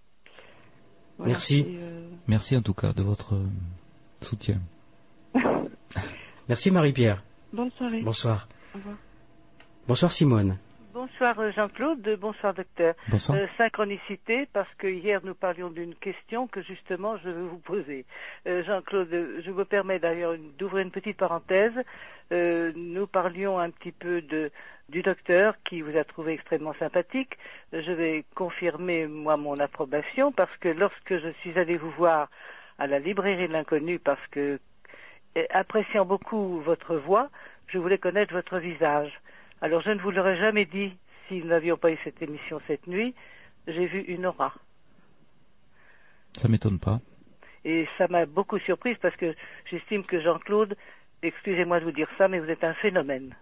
Voilà, 1.22 1.34
Merci. 1.34 1.64
euh, 1.68 2.10
Merci 2.26 2.56
en 2.56 2.62
tout 2.62 2.74
cas 2.74 2.92
de 2.92 3.02
votre 3.04 3.36
euh, 3.36 3.46
soutien. 4.22 4.56
Merci 6.48 6.72
Marie-Pierre. 6.72 7.22
Bonne 7.52 7.70
soirée. 7.78 8.02
Bonsoir. 8.02 8.48
Au 8.74 8.78
revoir. 8.78 8.96
Bonsoir 9.86 10.12
Simone. 10.12 10.58
Bonsoir 10.92 11.38
euh, 11.40 11.50
Jean-Claude, 11.52 12.18
bonsoir 12.20 12.52
docteur. 12.52 12.94
Bonsoir. 13.08 13.38
Euh, 13.38 13.46
synchronicité, 13.56 14.46
parce 14.52 14.68
que 14.76 14.86
hier 14.86 15.20
nous 15.24 15.34
parlions 15.34 15.70
d'une 15.70 15.94
question 15.94 16.46
que 16.46 16.60
justement 16.60 17.16
je 17.16 17.30
veux 17.30 17.46
vous 17.46 17.60
poser. 17.60 18.04
Euh, 18.46 18.62
Jean-Claude, 18.64 19.08
je 19.42 19.50
me 19.50 19.64
permets 19.64 19.98
d'ailleurs 19.98 20.34
d'ouvrir 20.58 20.82
une 20.82 20.90
petite 20.90 21.16
parenthèse. 21.16 21.72
Euh, 22.30 22.72
nous 22.76 23.06
parlions 23.06 23.58
un 23.58 23.70
petit 23.70 23.92
peu 23.92 24.20
de, 24.20 24.50
du 24.90 25.00
docteur 25.00 25.54
qui 25.64 25.80
vous 25.80 25.96
a 25.96 26.04
trouvé 26.04 26.34
extrêmement 26.34 26.74
sympathique. 26.74 27.38
Je 27.72 27.92
vais 27.92 28.24
confirmer 28.34 29.06
moi 29.06 29.38
mon 29.38 29.54
approbation 29.54 30.30
parce 30.30 30.54
que 30.58 30.68
lorsque 30.68 31.16
je 31.16 31.32
suis 31.40 31.58
allée 31.58 31.78
vous 31.78 31.92
voir 31.92 32.28
à 32.78 32.86
la 32.86 32.98
librairie 32.98 33.48
de 33.48 33.52
l'inconnu 33.52 33.98
parce 33.98 34.26
que 34.30 34.60
appréciant 35.50 36.04
beaucoup 36.04 36.60
votre 36.60 36.96
voix, 36.96 37.30
je 37.68 37.78
voulais 37.78 37.96
connaître 37.96 38.34
votre 38.34 38.58
visage. 38.58 39.10
Alors 39.62 39.80
je 39.80 39.90
ne 39.90 40.00
vous 40.00 40.10
l'aurais 40.10 40.36
jamais 40.36 40.64
dit 40.64 40.92
si 41.28 41.36
nous 41.36 41.46
n'avions 41.46 41.76
pas 41.76 41.92
eu 41.92 41.98
cette 42.02 42.20
émission 42.20 42.60
cette 42.66 42.88
nuit. 42.88 43.14
J'ai 43.68 43.86
vu 43.86 44.00
une 44.00 44.26
aura. 44.26 44.52
Ça 46.32 46.48
m'étonne 46.48 46.80
pas. 46.80 46.98
Et 47.64 47.86
ça 47.96 48.08
m'a 48.08 48.26
beaucoup 48.26 48.58
surprise 48.58 48.96
parce 49.00 49.14
que 49.14 49.36
j'estime 49.70 50.02
que 50.02 50.20
Jean-Claude, 50.20 50.76
excusez-moi 51.22 51.78
de 51.78 51.84
vous 51.84 51.92
dire 51.92 52.08
ça, 52.18 52.26
mais 52.26 52.40
vous 52.40 52.50
êtes 52.50 52.64
un 52.64 52.74
phénomène. 52.74 53.36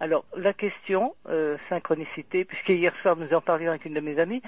Alors 0.00 0.24
la 0.34 0.54
question, 0.54 1.14
euh, 1.28 1.58
synchronicité, 1.68 2.44
puisque 2.46 2.70
hier 2.70 2.94
soir 3.02 3.14
nous 3.16 3.34
en 3.34 3.42
parlions 3.42 3.72
avec 3.72 3.84
une 3.84 3.94
de 3.94 4.00
mes 4.00 4.18
amies, 4.18 4.40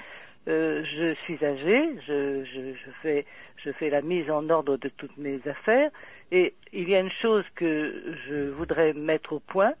euh, 0.47 0.83
je 0.83 1.13
suis 1.25 1.45
âgée, 1.45 1.99
je, 2.07 2.43
je, 2.45 2.73
je, 2.73 2.91
fais, 3.03 3.27
je 3.57 3.71
fais 3.73 3.91
la 3.91 4.01
mise 4.01 4.29
en 4.31 4.49
ordre 4.49 4.77
de 4.77 4.89
toutes 4.89 5.15
mes 5.17 5.39
affaires, 5.47 5.91
et 6.31 6.55
il 6.73 6.89
y 6.89 6.95
a 6.95 6.99
une 6.99 7.11
chose 7.21 7.45
que 7.53 8.15
je 8.27 8.49
voudrais 8.49 8.93
mettre 8.93 9.33
au 9.33 9.39
point, 9.39 9.73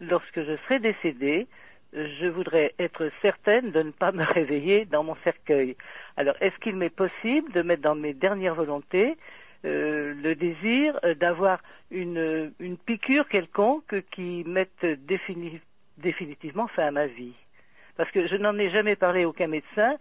lorsque 0.00 0.42
je 0.42 0.56
serai 0.64 0.80
décédée, 0.80 1.46
je 1.92 2.26
voudrais 2.26 2.74
être 2.78 3.10
certaine 3.20 3.72
de 3.72 3.82
ne 3.82 3.90
pas 3.90 4.12
me 4.12 4.24
réveiller 4.24 4.84
dans 4.84 5.02
mon 5.02 5.16
cercueil. 5.24 5.76
Alors, 6.16 6.36
est-ce 6.40 6.56
qu'il 6.60 6.76
m'est 6.76 6.94
possible 6.94 7.52
de 7.52 7.62
mettre 7.62 7.82
dans 7.82 7.96
mes 7.96 8.14
dernières 8.14 8.54
volontés 8.54 9.16
euh, 9.64 10.14
le 10.14 10.34
désir 10.34 10.98
d'avoir 11.18 11.60
une, 11.90 12.52
une 12.60 12.78
piqûre 12.78 13.28
quelconque 13.28 14.02
qui 14.12 14.44
mette 14.46 14.84
défini- 14.84 15.60
définitivement 15.98 16.68
fin 16.68 16.86
à 16.86 16.90
ma 16.90 17.06
vie? 17.06 17.34
Parce 17.96 18.10
que 18.12 18.26
je 18.26 18.36
n'en 18.36 18.56
ai 18.56 18.70
jamais 18.70 18.96
parlé 18.96 19.24
à 19.24 19.28
aucun 19.28 19.48
médecin, 19.48 19.96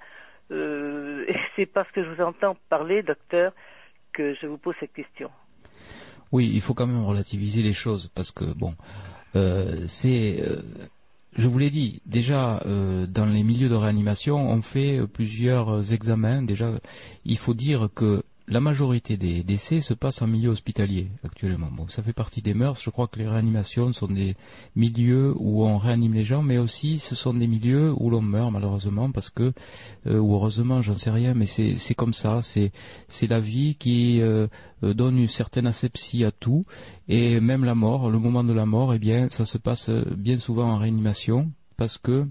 euh, 0.52 1.26
et 1.28 1.36
c'est 1.56 1.66
parce 1.66 1.92
que 1.92 2.04
je 2.04 2.10
vous 2.10 2.22
entends 2.22 2.56
parler, 2.70 3.02
docteur, 3.02 3.52
que 4.14 4.36
je 4.36 4.46
vous 4.48 4.58
pose 4.58 4.76
cette 4.80 4.94
question. 4.94 5.30
Oui, 6.32 6.52
il 6.54 6.62
faut 6.62 6.76
quand 6.76 6.86
même 6.88 7.04
relativiser 7.04 7.64
les 7.64 7.74
choses 7.74 8.08
parce 8.16 8.32
que 8.32 8.46
bon, 8.58 8.76
c'est, 9.34 10.42
euh, 10.42 10.62
je 11.38 11.48
vous 11.48 11.58
l'ai 11.60 11.70
dit 11.70 12.02
déjà 12.06 12.62
euh, 12.66 13.06
dans 13.08 13.26
les 13.26 13.44
milieux 13.44 13.70
de 13.70 13.76
réanimation, 13.76 14.50
on 14.50 14.62
fait 14.62 15.00
euh, 15.00 15.08
plusieurs 15.08 15.70
euh, 15.70 15.84
examens. 15.84 16.42
Déjà, 16.42 16.74
il 17.26 17.38
faut 17.38 17.54
dire 17.54 17.90
que 17.94 18.24
la 18.50 18.60
majorité 18.60 19.16
des 19.16 19.44
décès 19.44 19.80
se 19.80 19.94
passent 19.94 20.24
en 20.24 20.28
milieu 20.28 20.50
hospitalier 20.50 21.08
actuellement. 21.24 21.70
Bon, 21.72 21.88
ça 21.88 22.02
fait 22.02 22.14
partie 22.14 22.42
des 22.42 22.56
mœurs. 22.56 22.82
Je 22.82 22.90
crois 22.90 23.08
que 23.08 23.20
les 23.20 23.28
réanimations 23.28 23.94
sont 23.94 24.08
des 24.08 24.36
milieux 24.76 25.36
où 25.38 25.64
on 25.66 25.78
réanime 25.78 26.16
les 26.16 26.24
gens, 26.24 26.42
mais 26.42 26.58
aussi 26.58 26.98
ce 26.98 27.14
sont 27.14 27.36
des 27.36 27.46
milieux 27.46 27.94
où 27.96 28.10
l'on 28.10 28.22
meurt 28.22 28.52
malheureusement 28.52 29.12
parce 29.12 29.30
que, 29.30 29.54
euh, 30.08 30.18
ou 30.18 30.34
heureusement, 30.34 30.82
j'en 30.82 30.96
sais 30.96 31.12
rien, 31.12 31.36
mais 31.36 31.46
c'est 31.46 31.96
comme 31.96 32.14
ça. 32.14 32.42
C'est 32.42 32.72
c'est 33.08 33.28
la 33.28 33.40
vie 33.40 33.76
qui 33.76 34.20
euh, 34.20 34.48
euh, 34.84 34.94
donne 34.96 35.20
une 35.20 35.28
certaine 35.28 35.68
asepsie 35.68 36.24
à 36.24 36.32
tout 36.32 36.64
et 37.08 37.40
même 37.40 37.64
la 37.64 37.76
mort, 37.76 38.10
le 38.10 38.20
moment 38.20 38.44
de 38.44 38.54
la 38.54 38.66
mort, 38.66 38.94
eh 38.94 39.00
bien, 39.00 39.30
ça 39.30 39.46
se 39.46 39.58
passe 39.58 39.90
euh, 39.90 40.04
bien 40.18 40.38
souvent 40.38 40.72
en 40.72 40.78
réanimation 40.78 41.52
parce 41.78 41.98
que 41.98 42.26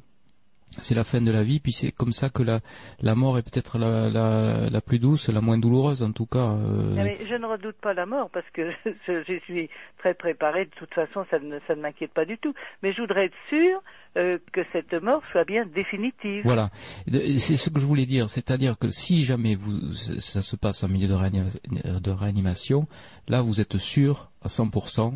c'est 0.81 0.95
la 0.95 1.05
fin 1.05 1.21
de 1.21 1.31
la 1.31 1.43
vie, 1.45 1.61
puis 1.61 1.73
c'est 1.73 1.93
comme 1.93 2.13
ça 2.13 2.29
que 2.29 2.43
la, 2.43 2.61
la 3.01 3.15
mort 3.15 3.39
est 3.39 3.43
peut-être 3.43 3.79
la, 3.79 4.09
la, 4.09 4.71
la 4.71 4.81
plus 4.81 4.99
douce, 4.99 5.29
la 5.29 5.41
moins 5.41 5.59
douloureuse 5.59 6.03
en 6.03 6.13
tout 6.13 6.27
cas. 6.27 6.51
euh, 6.53 6.97
Ah, 6.99 7.05
mais 7.05 7.19
je 7.29 7.35
ne 7.35 7.47
redoute 7.47 7.77
pas 7.77 7.95
la 7.95 8.07
mort 8.07 8.31
parce 8.31 8.47
que 8.53 8.71
je, 9.07 9.23
je 9.27 9.39
suis 9.45 9.69
très 9.99 10.15
préparée. 10.15 10.65
De 10.67 10.71
toute 10.79 10.93
façon, 10.95 11.25
ça 11.31 11.39
ne, 11.39 11.59
ça 11.67 11.75
ne 11.75 11.83
m'inquiète 11.83 12.13
pas 12.13 12.25
du 12.25 12.39
tout. 12.39 12.55
Mais 12.83 12.93
je 12.93 13.01
voudrais 13.01 13.27
être 13.27 13.37
sûre 13.49 13.83
euh, 14.17 14.39
que 14.53 14.61
cette 14.73 14.93
mort 14.95 15.23
soit 15.33 15.45
bien 15.45 15.67
définitive. 15.67 16.43
Voilà, 16.45 16.71
c'est 17.07 17.57
ce 17.57 17.71
que 17.71 17.79
je 17.81 17.87
voulais 17.87 18.07
dire, 18.07 18.29
c'est-à-dire 18.29 18.79
que 18.79 18.89
si 18.91 19.25
jamais 19.25 19.55
vous, 19.55 19.93
ça 19.95 20.43
se 20.43 20.57
passe 20.57 20.83
en 20.85 20.89
milieu 20.89 21.09
de 21.09 22.11
réanimation, 22.11 22.87
là 23.29 23.43
vous 23.43 23.61
êtes 23.61 23.77
sûr 23.79 24.31
à 24.43 24.49
100% 24.49 25.15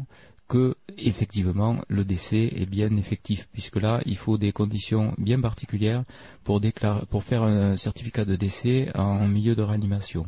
que 0.53 0.75
effectivement 0.99 1.79
le 1.89 2.05
décès 2.05 2.53
est 2.55 2.67
bien 2.67 2.95
effectif, 2.99 3.49
puisque 3.55 3.77
là 3.77 4.01
il 4.05 4.19
faut 4.19 4.37
des 4.37 4.53
conditions 4.53 5.15
bien 5.17 5.41
particulières 5.41 6.05
pour 6.45 6.61
déclarer, 6.61 7.07
pour 7.09 7.25
faire 7.25 7.43
un 7.43 7.79
certificat 7.79 8.27
de 8.27 8.37
décès 8.37 8.91
en 8.95 9.27
milieu 9.29 9.55
de 9.55 9.63
réanimation. 9.63 10.27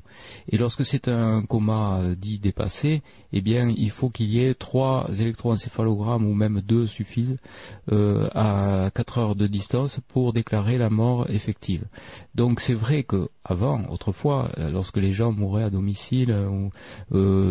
Et 0.49 0.57
lorsque 0.57 0.86
c'est 0.86 1.09
un 1.09 1.43
coma 1.43 1.99
euh, 1.99 2.15
dit 2.15 2.39
dépassé, 2.39 3.03
eh 3.35 3.43
bien 3.43 3.69
il 3.69 3.91
faut 3.91 4.09
qu'il 4.09 4.31
y 4.31 4.43
ait 4.43 4.55
trois 4.55 5.11
électroencéphalogrammes 5.12 6.25
ou 6.25 6.33
même 6.33 6.62
deux 6.62 6.86
suffisent 6.86 7.36
euh, 7.93 8.31
à 8.35 8.91
4 8.94 9.19
heures 9.19 9.36
de 9.36 9.47
distance 9.47 10.01
pour 10.09 10.33
déclarer 10.33 10.78
la 10.78 10.89
mort 10.89 11.28
effective. 11.28 11.85
Donc 12.35 12.61
c'est 12.61 12.73
vrai 12.73 13.03
que 13.03 13.28
avant, 13.44 13.83
autrefois, 13.91 14.51
euh, 14.57 14.70
lorsque 14.70 14.97
les 14.97 15.12
gens 15.12 15.33
mouraient 15.33 15.65
à 15.65 15.70
domicile, 15.70 16.35
ou, 16.35 16.70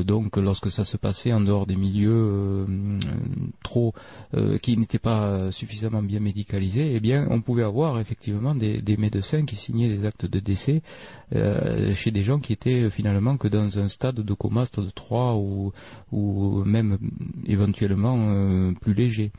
donc 0.03 0.38
lorsque 0.38 0.72
ça 0.72 0.84
se 0.84 0.98
passait 0.98 1.34
en 1.34 1.42
dehors 1.42 1.68
des 1.68 1.76
milieux 1.76 2.62
trop 3.64 3.93
euh, 4.33 4.58
qui 4.58 4.77
n'étaient 4.77 5.00
pas 5.00 5.27
euh, 5.27 5.51
suffisamment 5.51 6.01
bien 6.01 6.19
médicalisés, 6.19 6.93
eh 6.95 7.00
bien 7.00 7.27
on 7.30 7.42
pouvait 7.42 7.64
avoir 7.64 8.00
effectivement 8.00 8.56
des, 8.56 8.82
médecins 8.98 9.45
qui 9.45 9.56
signaient 9.56 9.90
des 9.90 10.06
actes 10.06 10.25
de 10.25 10.40
décès 10.40 10.82
euh, 11.35 11.93
chez 11.93 12.11
des 12.11 12.22
gens 12.22 12.40
qui 12.40 12.53
étaient 12.53 12.83
euh, 12.83 12.90
finalement 12.90 13.38
que 13.38 13.48
dans 13.48 13.80
un 13.80 13.90
stade 13.90 14.16
de 14.16 14.33
coma, 14.33 14.66
stade 14.66 14.93
3 14.93 15.35
ou, 15.35 15.72
ou 16.11 16.64
même 16.64 16.98
éventuellement 17.48 18.17
euh, 18.19 18.72
plus 18.82 18.93
léger. 18.93 19.32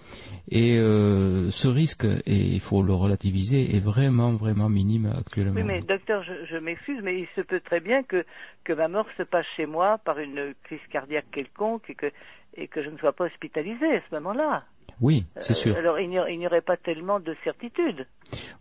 Et 0.50 0.78
euh, 0.78 1.50
ce 1.50 1.68
risque, 1.68 2.04
et 2.26 2.36
il 2.36 2.60
faut 2.60 2.82
le 2.82 2.92
relativiser, 2.92 3.76
est 3.76 3.84
vraiment 3.84 4.32
vraiment 4.32 4.68
minime 4.68 5.10
actuellement. 5.16 5.54
Oui, 5.56 5.62
mais 5.62 5.80
docteur, 5.80 6.22
je, 6.22 6.32
je 6.50 6.56
m'excuse, 6.58 7.00
mais 7.02 7.20
il 7.20 7.28
se 7.34 7.40
peut 7.40 7.60
très 7.60 7.80
bien 7.80 8.02
que, 8.02 8.24
que 8.64 8.72
ma 8.72 8.88
mort 8.88 9.06
se 9.16 9.22
passe 9.22 9.46
chez 9.56 9.66
moi 9.66 9.98
par 10.04 10.18
une 10.18 10.54
crise 10.64 10.80
cardiaque 10.90 11.26
quelconque 11.32 11.88
et 11.88 11.94
que, 11.94 12.10
et 12.56 12.68
que 12.68 12.82
je 12.82 12.90
ne 12.90 12.98
sois 12.98 13.12
pas 13.12 13.24
hospitalisé 13.24 13.86
à 13.96 14.00
ce 14.08 14.14
moment-là. 14.16 14.60
Oui, 15.00 15.24
c'est 15.40 15.54
Euh, 15.54 15.56
sûr. 15.56 15.76
Alors 15.76 15.98
il 15.98 16.08
n'y 16.08 16.46
aurait 16.46 16.60
pas 16.60 16.76
tellement 16.76 17.18
de 17.18 17.34
certitude. 17.42 18.06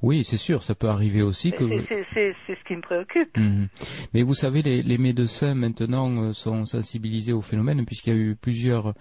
Oui, 0.01 0.23
c'est 0.23 0.37
sûr, 0.37 0.63
ça 0.63 0.73
peut 0.73 0.87
arriver 0.87 1.21
aussi 1.21 1.51
que. 1.51 1.67
C'est- 1.67 1.85
c'est- 1.87 2.05
C'est 2.13 2.35
c'est 2.47 2.55
ce 2.57 2.63
qui 2.67 2.75
me 2.75 2.81
préoccupe. 2.81 3.37
Mhm. 3.37 3.67
Mais 4.13 4.23
vous 4.23 4.33
savez, 4.33 4.61
les, 4.63 4.81
les 4.81 4.97
médecins 4.97 5.53
maintenant 5.53 6.09
euh, 6.23 6.33
sont 6.33 6.65
sensibilisés 6.65 7.33
au 7.33 7.41
phénomène 7.41 7.85
puisqu'il 7.85 8.13
y 8.13 8.15
a 8.15 8.19
eu 8.19 8.35
plusieurs 8.35 8.93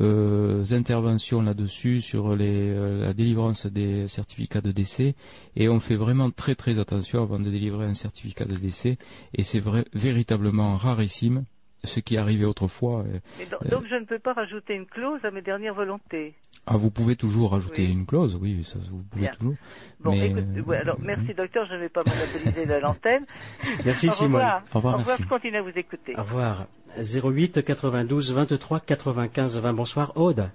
euh, 0.00 0.64
interventions 0.70 1.42
là-dessus 1.42 2.00
sur 2.00 2.34
les, 2.36 2.70
euh, 2.70 3.02
la 3.06 3.12
délivrance 3.12 3.66
des 3.66 4.08
certificats 4.08 4.60
de 4.62 4.72
décès 4.72 5.14
et 5.56 5.68
on 5.68 5.80
fait 5.80 5.96
vraiment 5.96 6.30
très 6.30 6.54
très 6.54 6.78
attention 6.78 7.22
avant 7.22 7.38
de 7.38 7.50
délivrer 7.50 7.84
un 7.86 7.94
certificat 7.94 8.44
de 8.46 8.56
décès 8.56 8.96
et 9.34 9.42
c'est 9.44 9.62
véritablement 9.92 10.76
rarissime 10.76 11.44
ce 11.84 12.00
qui 12.00 12.16
arrivait 12.16 12.44
autrefois. 12.44 13.00
euh, 13.02 13.18
Et 13.40 13.46
donc, 13.46 13.66
donc 13.68 13.86
je 13.88 13.94
ne 13.94 14.04
peux 14.04 14.18
pas 14.18 14.32
rajouter 14.32 14.74
une 14.74 14.86
clause 14.86 15.24
à 15.24 15.30
mes 15.30 15.42
dernières 15.42 15.74
volontés. 15.74 16.34
Ah, 16.66 16.76
vous 16.76 16.90
pouvez 16.90 17.16
toujours 17.16 17.54
ajouter 17.54 17.84
Oui. 17.86 17.92
une 17.92 18.04
clause, 18.04 18.36
oui, 18.40 18.62
ça, 18.64 18.78
vous 18.90 19.02
pouvez 19.04 19.22
Bien. 19.26 19.32
toujours. 19.32 19.54
Bon, 20.00 20.10
Mais, 20.10 20.28
écoute, 20.30 20.44
euh, 20.56 20.62
ouais, 20.62 20.76
alors 20.76 20.98
merci 21.00 21.32
docteur, 21.32 21.66
je 21.66 21.74
ne 21.74 21.78
vais 21.78 21.88
pas 21.88 22.02
monopoliser 22.04 22.66
de 22.66 22.74
l'antenne. 22.74 23.24
Merci 23.86 24.08
Au 24.10 24.12
Simone. 24.12 24.34
revoir. 24.42 24.62
Au 24.72 24.76
revoir, 24.76 24.96
merci. 24.98 25.22
je 25.22 25.28
continue 25.28 25.56
à 25.56 25.62
vous 25.62 25.76
écouter. 25.78 26.14
Au 26.18 26.22
revoir. 26.22 26.66
08 26.98 27.62
92 27.64 28.32
23 28.34 28.80
95 28.80 29.58
20. 29.58 29.72
Bonsoir 29.72 30.12
Aude. 30.16 30.50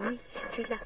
Oui, 0.00 0.18
je 0.50 0.54
suis 0.62 0.70
là. 0.70 0.76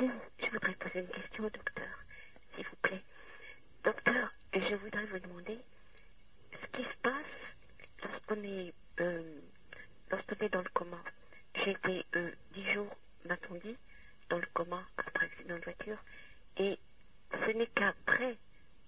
Euh, 0.00 0.06
je 0.38 0.50
voudrais 0.52 0.74
poser 0.74 1.00
une 1.00 1.06
question 1.08 1.44
au 1.44 1.50
docteur, 1.50 1.86
s'il 2.54 2.64
vous 2.64 2.76
plaît. 2.82 3.02
Docteur, 3.84 4.32
je 4.54 4.74
voudrais 4.76 5.06
vous 5.06 5.18
demander 5.26 5.58
qui 6.78 6.84
se 6.84 6.96
passe 7.02 7.12
lorsqu'on 8.04 8.42
est, 8.44 8.72
euh, 9.00 9.40
lorsqu'on 10.10 10.46
est 10.46 10.48
dans 10.48 10.62
le 10.62 10.68
coma. 10.72 11.02
J'ai 11.56 11.72
été 11.72 12.04
euh, 12.14 12.30
dix 12.54 12.72
jours, 12.72 12.94
m'a-t-on 13.24 13.54
dit, 13.56 13.76
dans 14.28 14.38
le 14.38 14.46
coma 14.54 14.86
après 14.96 15.26
accident 15.26 15.56
de 15.58 15.64
voiture, 15.64 15.98
et 16.56 16.78
ce 17.32 17.50
n'est 17.50 17.66
qu'après 17.66 18.36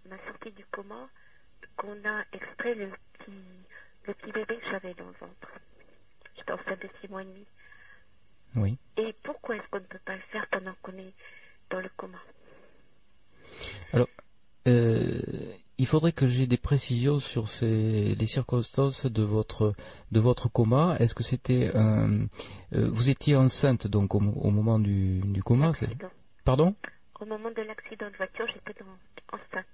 ma 0.09 0.17
sortie 0.27 0.52
du 0.52 0.65
coma 0.67 1.09
qu'on 1.77 2.05
a 2.05 2.25
extrait 2.33 2.75
le 2.75 2.91
petit, 3.19 3.33
le 4.05 4.15
petit 4.15 4.33
bébé 4.33 4.57
que 4.59 4.70
j'avais 4.70 4.94
dans 4.94 5.07
le 5.07 5.17
ventre. 5.19 5.51
J'étais 6.36 6.52
enceinte 6.52 6.81
de 6.81 6.89
six 7.01 7.09
mois 7.09 7.23
et 7.23 7.27
demi. 7.27 7.47
Oui. 8.55 8.78
Et 8.99 9.12
pourquoi 9.25 9.57
est-ce 9.57 9.67
qu'on 9.69 9.81
ne 9.81 9.85
peut 9.85 9.99
pas 10.05 10.15
le 10.15 10.23
faire 10.31 10.47
pendant 10.49 10.75
qu'on 10.83 10.97
est 10.97 11.15
dans 11.70 11.81
le 11.81 11.89
coma? 11.97 12.19
Alors, 13.93 14.09
euh, 14.69 15.55
il 15.81 15.86
faudrait 15.86 16.12
que 16.12 16.28
j'ai 16.28 16.47
des 16.47 16.59
précisions 16.59 17.20
sur 17.20 17.49
ces, 17.49 18.15
les 18.15 18.26
circonstances 18.26 19.07
de 19.07 19.23
votre 19.23 19.73
de 20.12 20.20
votre 20.20 20.47
coma. 20.50 20.97
Est-ce 21.00 21.15
que 21.15 21.23
c'était 21.23 21.70
un, 21.75 22.26
euh, 22.75 22.91
vous 22.92 23.09
étiez 23.09 23.34
enceinte 23.34 23.86
donc 23.86 24.15
au, 24.15 24.18
au 24.18 24.50
moment 24.50 24.78
du, 24.78 25.20
du 25.20 25.42
coma. 25.42 25.73
Pardon? 26.44 26.75
Au 27.18 27.25
moment 27.25 27.50
de 27.50 27.62
l'accident 27.62 28.10
de 28.12 28.17
voiture, 28.18 28.44
j'étais 28.52 28.78
enceinte. 29.33 29.65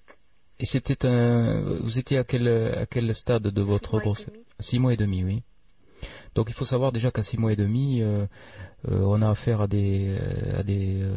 Et 0.60 0.66
c'était 0.66 1.04
un, 1.06 1.60
vous 1.80 1.98
étiez 1.98 2.18
à 2.18 2.24
quel 2.24 2.46
à 2.48 2.86
quel 2.86 3.12
stade 3.12 3.48
de 3.58 3.62
votre 3.62 3.98
grossesse? 3.98 4.30
Six 4.60 4.78
mois 4.78 4.92
et 4.92 4.96
demi, 4.96 5.24
oui. 5.24 5.42
Donc 6.36 6.46
il 6.50 6.54
faut 6.54 6.64
savoir 6.64 6.92
déjà 6.92 7.10
qu'à 7.10 7.24
six 7.24 7.36
mois 7.36 7.52
et 7.52 7.56
demi, 7.56 8.00
euh, 8.00 8.26
euh, 8.88 9.00
on 9.12 9.22
a 9.22 9.28
affaire 9.28 9.60
à 9.60 9.66
des 9.66 10.16
à 10.56 10.62
des 10.62 11.02
euh, 11.02 11.16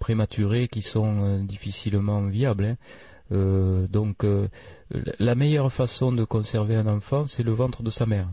prématurés 0.00 0.66
qui 0.66 0.82
sont 0.82 1.38
difficilement 1.44 2.20
viables. 2.26 2.64
hein. 2.64 2.76
Euh, 3.32 3.86
donc 3.88 4.24
euh, 4.24 4.48
la 5.18 5.34
meilleure 5.34 5.72
façon 5.72 6.12
de 6.12 6.24
conserver 6.24 6.76
un 6.76 6.86
enfant, 6.86 7.26
c'est 7.26 7.42
le 7.42 7.52
ventre 7.52 7.82
de 7.82 7.90
sa 7.90 8.06
mère. 8.06 8.28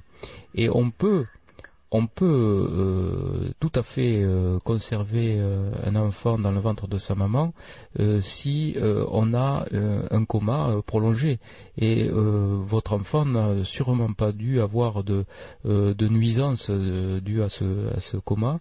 Et 0.54 0.70
on 0.70 0.92
peut 0.92 1.26
on 1.92 2.08
peut 2.08 2.26
euh, 2.26 3.52
tout 3.60 3.72
à 3.76 3.84
fait 3.84 4.22
conserver 4.66 5.40
un 5.86 5.96
enfant 5.96 6.38
dans 6.38 6.52
le 6.52 6.60
ventre 6.60 6.88
de 6.88 6.98
sa 6.98 7.16
maman 7.16 7.54
si 8.20 8.76
on 8.82 9.34
a 9.34 9.66
un 10.12 10.26
coma 10.26 10.82
prolongé 10.86 11.40
et 11.78 12.10
votre 12.10 12.94
enfant 12.94 13.24
n'a 13.24 13.64
sûrement 13.64 14.12
pas 14.12 14.34
dû 14.34 14.60
avoir 14.60 15.06
de, 15.06 15.26
de 15.64 17.20
dues 17.20 17.44
à 17.44 17.50
ce, 17.50 18.18
coma 18.18 18.60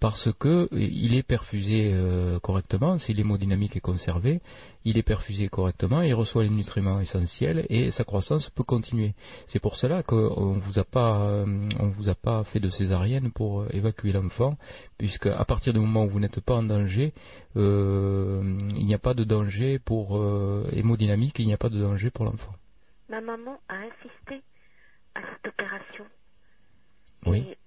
parce 0.00 0.30
que 0.38 0.68
il 0.72 1.14
est 1.14 1.24
perfusé 1.24 1.94
correctement, 2.42 2.96
si 2.96 3.12
l'hémodynamique 3.12 3.76
est 3.76 3.80
conservée, 3.80 4.40
il 4.84 4.98
est 4.98 5.02
perfusé 5.02 5.48
correctement, 5.48 6.02
il 6.02 6.14
reçoit 6.14 6.42
les 6.42 6.50
nutriments 6.50 7.00
essentiels 7.00 7.66
et 7.68 7.90
sa 7.90 8.04
croissance 8.04 8.50
peut 8.50 8.64
continuer. 8.64 9.14
C'est 9.46 9.60
pour 9.60 9.76
cela 9.76 10.02
qu'on 10.02 10.52
vous 10.58 10.78
a 10.78 10.84
pas, 10.84 11.22
euh, 11.22 11.46
on 11.78 11.88
vous 11.88 12.08
a 12.08 12.14
pas 12.14 12.44
fait 12.44 12.60
de 12.60 12.70
césarienne 12.70 13.30
pour 13.30 13.62
euh, 13.62 13.68
évacuer 13.72 14.12
l'enfant, 14.12 14.56
puisque 14.98 15.26
à 15.26 15.44
partir 15.44 15.72
du 15.72 15.80
moment 15.80 16.04
où 16.04 16.08
vous 16.08 16.20
n'êtes 16.20 16.40
pas 16.40 16.54
en 16.54 16.62
danger, 16.62 17.12
euh, 17.56 18.56
il 18.76 18.86
n'y 18.86 18.94
a 18.94 18.98
pas 18.98 19.14
de 19.14 19.24
danger 19.24 19.78
pour 19.78 20.16
euh, 20.16 20.66
hémodynamique, 20.72 21.38
il 21.38 21.46
n'y 21.46 21.54
a 21.54 21.58
pas 21.58 21.68
de 21.68 21.80
danger 21.80 22.10
pour 22.10 22.24
l'enfant. 22.24 22.52
Ma 23.08 23.20
maman 23.20 23.60
a 23.68 23.74
insisté 23.74 24.42
à 25.14 25.20
cette 25.20 25.52
opération. 25.52 26.06
Oui. 27.26 27.38
Et, 27.38 27.58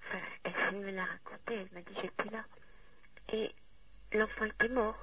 enfin, 0.00 0.24
elle 0.72 0.80
me 0.80 0.90
l'a 0.90 1.04
raconté, 1.04 1.54
elle 1.54 1.68
m'a 1.74 1.80
dit 1.80 1.96
j'étais 2.00 2.30
là. 2.30 2.44
Et 3.32 3.50
l'enfant 4.16 4.44
était 4.46 4.72
mort. 4.72 4.96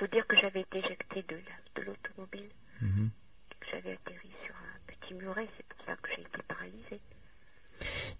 Il 0.00 0.06
faut 0.06 0.12
dire 0.12 0.26
que 0.26 0.36
j'avais 0.36 0.62
été 0.62 0.78
éjectée 0.78 1.22
de 1.28 1.36
la- 1.36 1.82
de 1.82 1.86
l'automobile, 1.86 2.48
Mhm. 2.80 3.10
j'avais 3.70 3.92
atterri 3.92 4.30
sur 4.46 4.54
un 4.54 4.78
petit 4.86 5.12
muret, 5.12 5.46
c'est 5.58 5.66
pour 5.66 5.84
ça 5.84 5.94
que 5.96 6.08
j'ai 6.16 6.22
été 6.22 6.42
paralysée. 6.48 7.00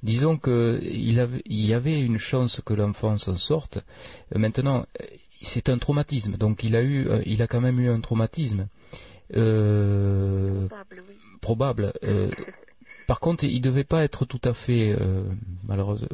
Disons 0.02 0.36
que 0.36 0.78
il, 0.82 1.12
y 1.64 1.72
avait 1.74 2.00
une 2.02 2.18
chance 2.18 2.60
que 2.60 2.74
l'enfant 2.74 3.16
s'en 3.16 3.36
sorte. 3.38 3.78
Euh, 4.34 4.38
Maintenant, 4.38 4.84
euh, 5.00 5.04
c'est 5.40 5.70
un 5.70 5.78
traumatisme, 5.78 6.36
donc 6.36 6.64
il 6.64 6.76
a 6.76 6.82
eu, 6.82 7.08
euh, 7.08 7.22
il 7.24 7.40
a 7.40 7.46
quand 7.46 7.62
même 7.62 7.80
eu 7.80 7.88
un 7.88 8.00
traumatisme 8.00 8.68
euh, 9.34 10.66
Probable, 10.66 11.02
oui. 11.08 11.16
probable. 11.40 11.92
Euh, 12.04 12.30
par 13.10 13.18
contre, 13.18 13.42
il 13.42 13.60
devait 13.60 13.82
pas 13.82 14.04
être 14.04 14.24
tout 14.24 14.40
à 14.44 14.54
fait 14.54 14.94
euh, 15.00 15.24
malheureusement. 15.66 16.06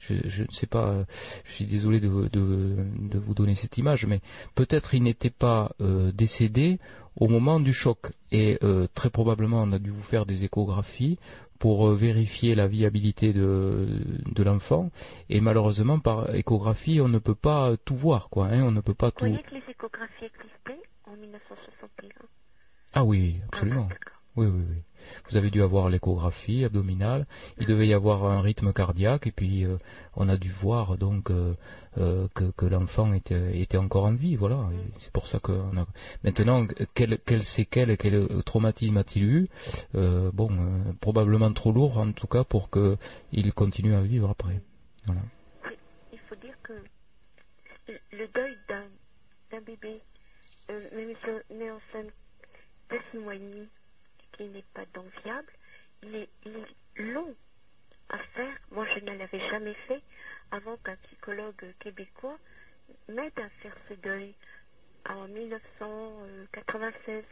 Je, 0.00 0.14
je 0.24 0.42
ne 0.42 0.50
sais 0.50 0.66
pas. 0.66 0.88
euh, 0.88 1.04
Je 1.44 1.52
suis 1.52 1.64
désolé 1.64 2.00
de, 2.00 2.08
vous- 2.08 2.28
de, 2.28 2.74
de 2.98 3.18
vous 3.20 3.34
donner 3.34 3.54
cette 3.54 3.78
image, 3.78 4.04
mais 4.04 4.20
peut-être 4.56 4.92
il 4.94 5.04
n'était 5.04 5.30
pas 5.30 5.70
euh, 5.80 6.10
décédé 6.10 6.80
au 7.14 7.28
moment 7.28 7.60
du 7.60 7.72
choc. 7.72 8.10
Et 8.32 8.58
euh, 8.64 8.88
très 8.92 9.10
probablement, 9.10 9.62
on 9.62 9.70
a 9.70 9.78
dû 9.78 9.90
vous 9.90 10.02
faire 10.02 10.26
des 10.26 10.42
échographies 10.42 11.20
pour 11.60 11.88
vérifier 11.92 12.56
la 12.56 12.66
viabilité 12.66 13.32
de, 13.32 13.86
de 14.34 14.42
l'enfant. 14.42 14.90
Et 15.28 15.40
malheureusement, 15.40 16.00
par 16.00 16.34
échographie, 16.34 17.00
on 17.00 17.08
ne 17.08 17.20
peut 17.20 17.36
pas 17.36 17.76
tout 17.84 17.94
voir, 17.94 18.28
quoi. 18.28 18.46
Hein, 18.48 18.64
on 18.64 18.72
ne 18.72 18.80
peut 18.80 18.94
pas 18.94 19.10
Vous 19.10 19.18
tout. 19.20 19.26
voyez 19.26 19.42
que 19.44 19.54
les 19.54 19.62
échographies 19.70 20.24
existaient 20.24 20.82
en 21.06 21.14
1961 21.16 22.08
Ah 22.94 23.04
oui, 23.04 23.36
Ah, 23.40 23.46
absolument. 23.52 23.86
d'accord. 23.86 24.18
Oui, 24.36 24.46
oui, 24.46 24.62
oui. 24.70 24.82
Vous 25.28 25.36
avez 25.36 25.50
dû 25.50 25.62
avoir 25.62 25.88
l'échographie 25.88 26.64
abdominale. 26.64 27.26
Il 27.58 27.66
devait 27.66 27.86
y 27.86 27.94
avoir 27.94 28.24
un 28.24 28.40
rythme 28.40 28.72
cardiaque 28.72 29.26
et 29.26 29.32
puis 29.32 29.64
euh, 29.64 29.76
on 30.16 30.28
a 30.28 30.36
dû 30.36 30.50
voir 30.50 30.96
donc 30.96 31.30
euh, 31.30 31.54
euh, 31.98 32.28
que, 32.34 32.66
l'enfant 32.66 33.12
était, 33.12 33.76
encore 33.76 34.04
en 34.06 34.14
vie. 34.14 34.36
Voilà. 34.36 34.68
C'est 34.98 35.12
pour 35.12 35.26
ça 35.26 35.38
que 35.38 35.52
maintenant 36.24 36.66
quel, 36.94 37.18
quel 37.24 37.42
séquelles, 37.44 37.96
quel 37.96 38.28
traumatisme 38.44 38.96
a-t-il 38.96 39.24
eu? 39.24 39.46
Bon, 39.94 40.48
probablement 41.00 41.52
trop 41.52 41.72
lourd 41.72 41.98
en 41.98 42.12
tout 42.12 42.26
cas 42.26 42.44
pour 42.44 42.70
que 42.70 42.96
il 43.32 43.52
continue 43.52 43.94
à 43.94 44.00
vivre 44.02 44.30
après. 44.30 44.60
Il 46.12 46.18
faut 46.28 46.36
dire 46.36 46.54
que 46.62 46.72
le- 47.88 48.28
deuil 48.34 48.56
d'un 48.68 49.60
bébé, 49.60 50.00
même 50.68 51.14
si 51.24 51.30
on 51.50 51.60
est 51.60 51.70
enceinte 51.70 52.12
de 52.90 52.96
qui 54.40 54.48
n'est 54.48 54.64
pas 54.72 54.86
donc 54.94 55.06
viable, 55.22 55.52
il 56.02 56.14
est, 56.16 56.30
il 56.46 56.56
est 56.56 56.66
long 57.12 57.34
à 58.08 58.16
faire. 58.34 58.56
Moi, 58.70 58.86
je 58.94 59.00
ne 59.00 59.14
l'avais 59.18 59.40
jamais 59.50 59.74
fait 59.86 60.00
avant 60.50 60.78
qu'un 60.78 60.96
psychologue 60.96 61.74
québécois 61.78 62.38
m'aide 63.08 63.38
à 63.38 63.50
faire 63.62 63.76
ce 63.88 63.94
deuil 63.94 64.34
en 65.08 65.28
1996. 65.28 67.22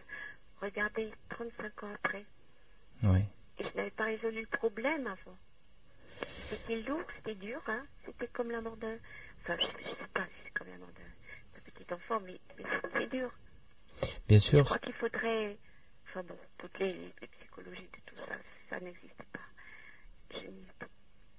Regardez, 0.60 1.10
35 1.30 1.82
ans 1.84 1.94
après. 1.94 2.26
Oui. 3.04 3.20
Et 3.58 3.64
je 3.64 3.74
n'avais 3.76 3.90
pas 3.90 4.04
résolu 4.04 4.42
le 4.42 4.58
problème 4.58 5.06
avant. 5.06 5.36
C'était 6.50 6.80
lourd, 6.82 7.02
c'était 7.16 7.36
dur, 7.36 7.62
hein. 7.68 7.86
C'était 8.04 8.28
comme 8.28 8.50
la 8.50 8.60
mort 8.60 8.76
d'un. 8.76 8.96
Enfin, 9.42 9.56
je, 9.58 9.66
je 9.82 9.88
sais 9.88 10.08
pas 10.12 10.24
si 10.26 10.32
c'est 10.44 10.50
comme 10.52 10.68
la 10.68 10.76
mort 10.78 10.88
d'un 10.88 11.60
petit 11.72 11.90
enfant, 11.94 12.20
mais, 12.20 12.38
mais 12.58 12.64
c'est 12.92 13.06
dur. 13.10 13.30
Bien 14.28 14.38
Je 14.40 14.44
sûr. 14.44 14.64
crois 14.64 14.78
qu'il 14.78 14.92
faudrait. 14.94 15.56
Enfin 16.08 16.22
bon, 16.22 16.36
toutes 16.58 16.78
les, 16.78 16.92
les 17.20 17.26
psychologies 17.38 17.82
de 17.92 18.00
tout 18.06 18.16
ça, 18.26 18.34
ça 18.70 18.80
n'existait 18.80 19.26
pas. 19.32 19.40
Je 20.32 20.38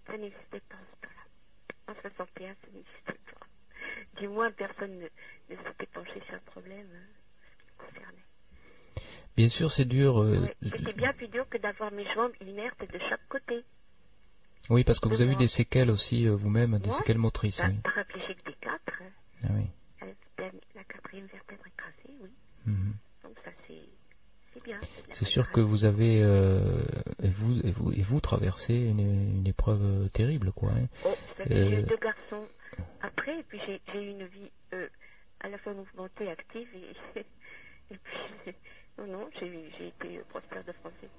ça 0.07 0.17
n'existait 0.17 0.59
pas 0.61 0.75
en 0.75 0.85
ce 0.95 1.07
temps-là. 1.07 1.93
En 1.93 2.01
61, 2.01 2.53
ça 2.61 2.67
n'existait 2.73 3.19
pas. 3.33 4.19
Du 4.19 4.27
moins, 4.27 4.51
personne 4.51 4.98
ne, 4.99 5.03
ne 5.49 5.56
s'était 5.64 5.85
penché 5.88 6.22
sur 6.25 6.33
le 6.35 6.39
problème 6.41 6.88
hein, 6.93 7.07
ce 7.41 7.56
qui 7.56 7.65
me 7.65 7.88
concernait. 7.88 8.23
Bien 9.38 9.49
sûr, 9.49 9.72
c'est 9.72 9.85
dur. 9.85 10.22
euh, 10.22 10.48
C'était 10.64 10.93
bien 10.93 11.14
plus 11.14 11.27
dur 11.30 11.48
que 11.49 11.57
d'avoir 11.57 11.91
mes 11.91 12.06
jambes 12.14 12.33
inertes 12.41 12.81
de 12.91 12.99
chaque 13.09 13.27
côté. 13.27 13.64
Oui, 14.69 14.83
parce 14.83 14.99
que 14.99 15.07
vous 15.09 15.22
avez 15.22 15.33
eu 15.33 15.35
des 15.35 15.48
séquelles 15.48 15.89
aussi 15.89 16.27
euh, 16.27 16.35
vous-même, 16.35 16.77
des 16.80 16.89
Moi, 16.89 16.98
séquelles 16.98 17.17
motrices. 17.17 17.61
Oui. 17.65 17.73
Paraplégique 17.83 18.45
des 18.45 18.53
quatre, 18.53 19.01
Ah 19.43 19.48
oui. 19.51 19.65
avec 20.01 20.17
la, 20.38 20.51
la 20.75 20.83
quatrième 20.83 21.25
vertèbre 21.27 21.65
écrasée, 21.67 22.17
oui. 22.22 22.30
Mhm. 22.65 22.93
Donc 23.23 23.38
ça 23.43 23.51
c'est 23.67 23.81
c'est 25.11 25.25
sûr 25.25 25.51
que 25.51 25.61
vous 25.61 25.85
avez 25.85 26.21
euh, 26.23 26.81
et 27.23 27.29
vous 27.29 27.59
et 27.65 27.71
vous 27.71 27.91
et 27.93 28.01
vous 28.01 28.19
traversez 28.19 28.75
une, 28.75 28.99
une 28.99 29.47
épreuve 29.47 29.81
euh, 29.83 30.07
terrible 30.09 30.51
quoi. 30.51 30.69
hein. 30.71 30.88
Oh, 31.05 31.09
vous 31.09 31.43
savez, 31.43 31.55
j'ai 31.55 31.75
Euh, 31.77 31.79
eu 31.81 31.83
deux 31.83 31.97
garçons 31.97 32.47
après, 33.01 33.39
et 33.39 33.43
puis 33.43 33.59
j'ai 33.65 33.81
j'ai 33.91 34.03
eu 34.03 34.09
une 34.09 34.25
vie 34.27 34.51
euh, 34.73 34.88
à 35.41 35.49
la 35.49 35.57
fois 35.57 35.73
mouvementée, 35.73 36.29
active, 36.29 36.67
et, 36.75 37.19
et 37.91 37.95
puis 38.03 38.53
non, 38.97 39.07
non, 39.07 39.29
j'ai 39.39 39.51
j'ai 39.77 39.88
été 39.88 40.19
prospère 40.29 40.63
de 40.63 40.71
français. 40.73 41.09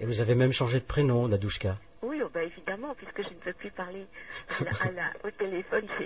Et 0.00 0.04
vous 0.06 0.20
avez 0.20 0.34
même 0.34 0.52
changé 0.52 0.80
de 0.80 0.84
prénom, 0.84 1.28
Nadouchka. 1.28 1.78
Oui, 2.02 2.20
oh, 2.24 2.28
bah, 2.34 2.42
évidemment, 2.42 2.94
puisque 2.96 3.22
je 3.22 3.28
ne 3.34 3.38
peux 3.40 3.52
plus 3.52 3.70
parler 3.70 4.06
à 4.60 4.64
la- 4.64 4.70
à 4.82 4.90
la- 4.90 5.12
au 5.24 5.30
téléphone, 5.30 5.86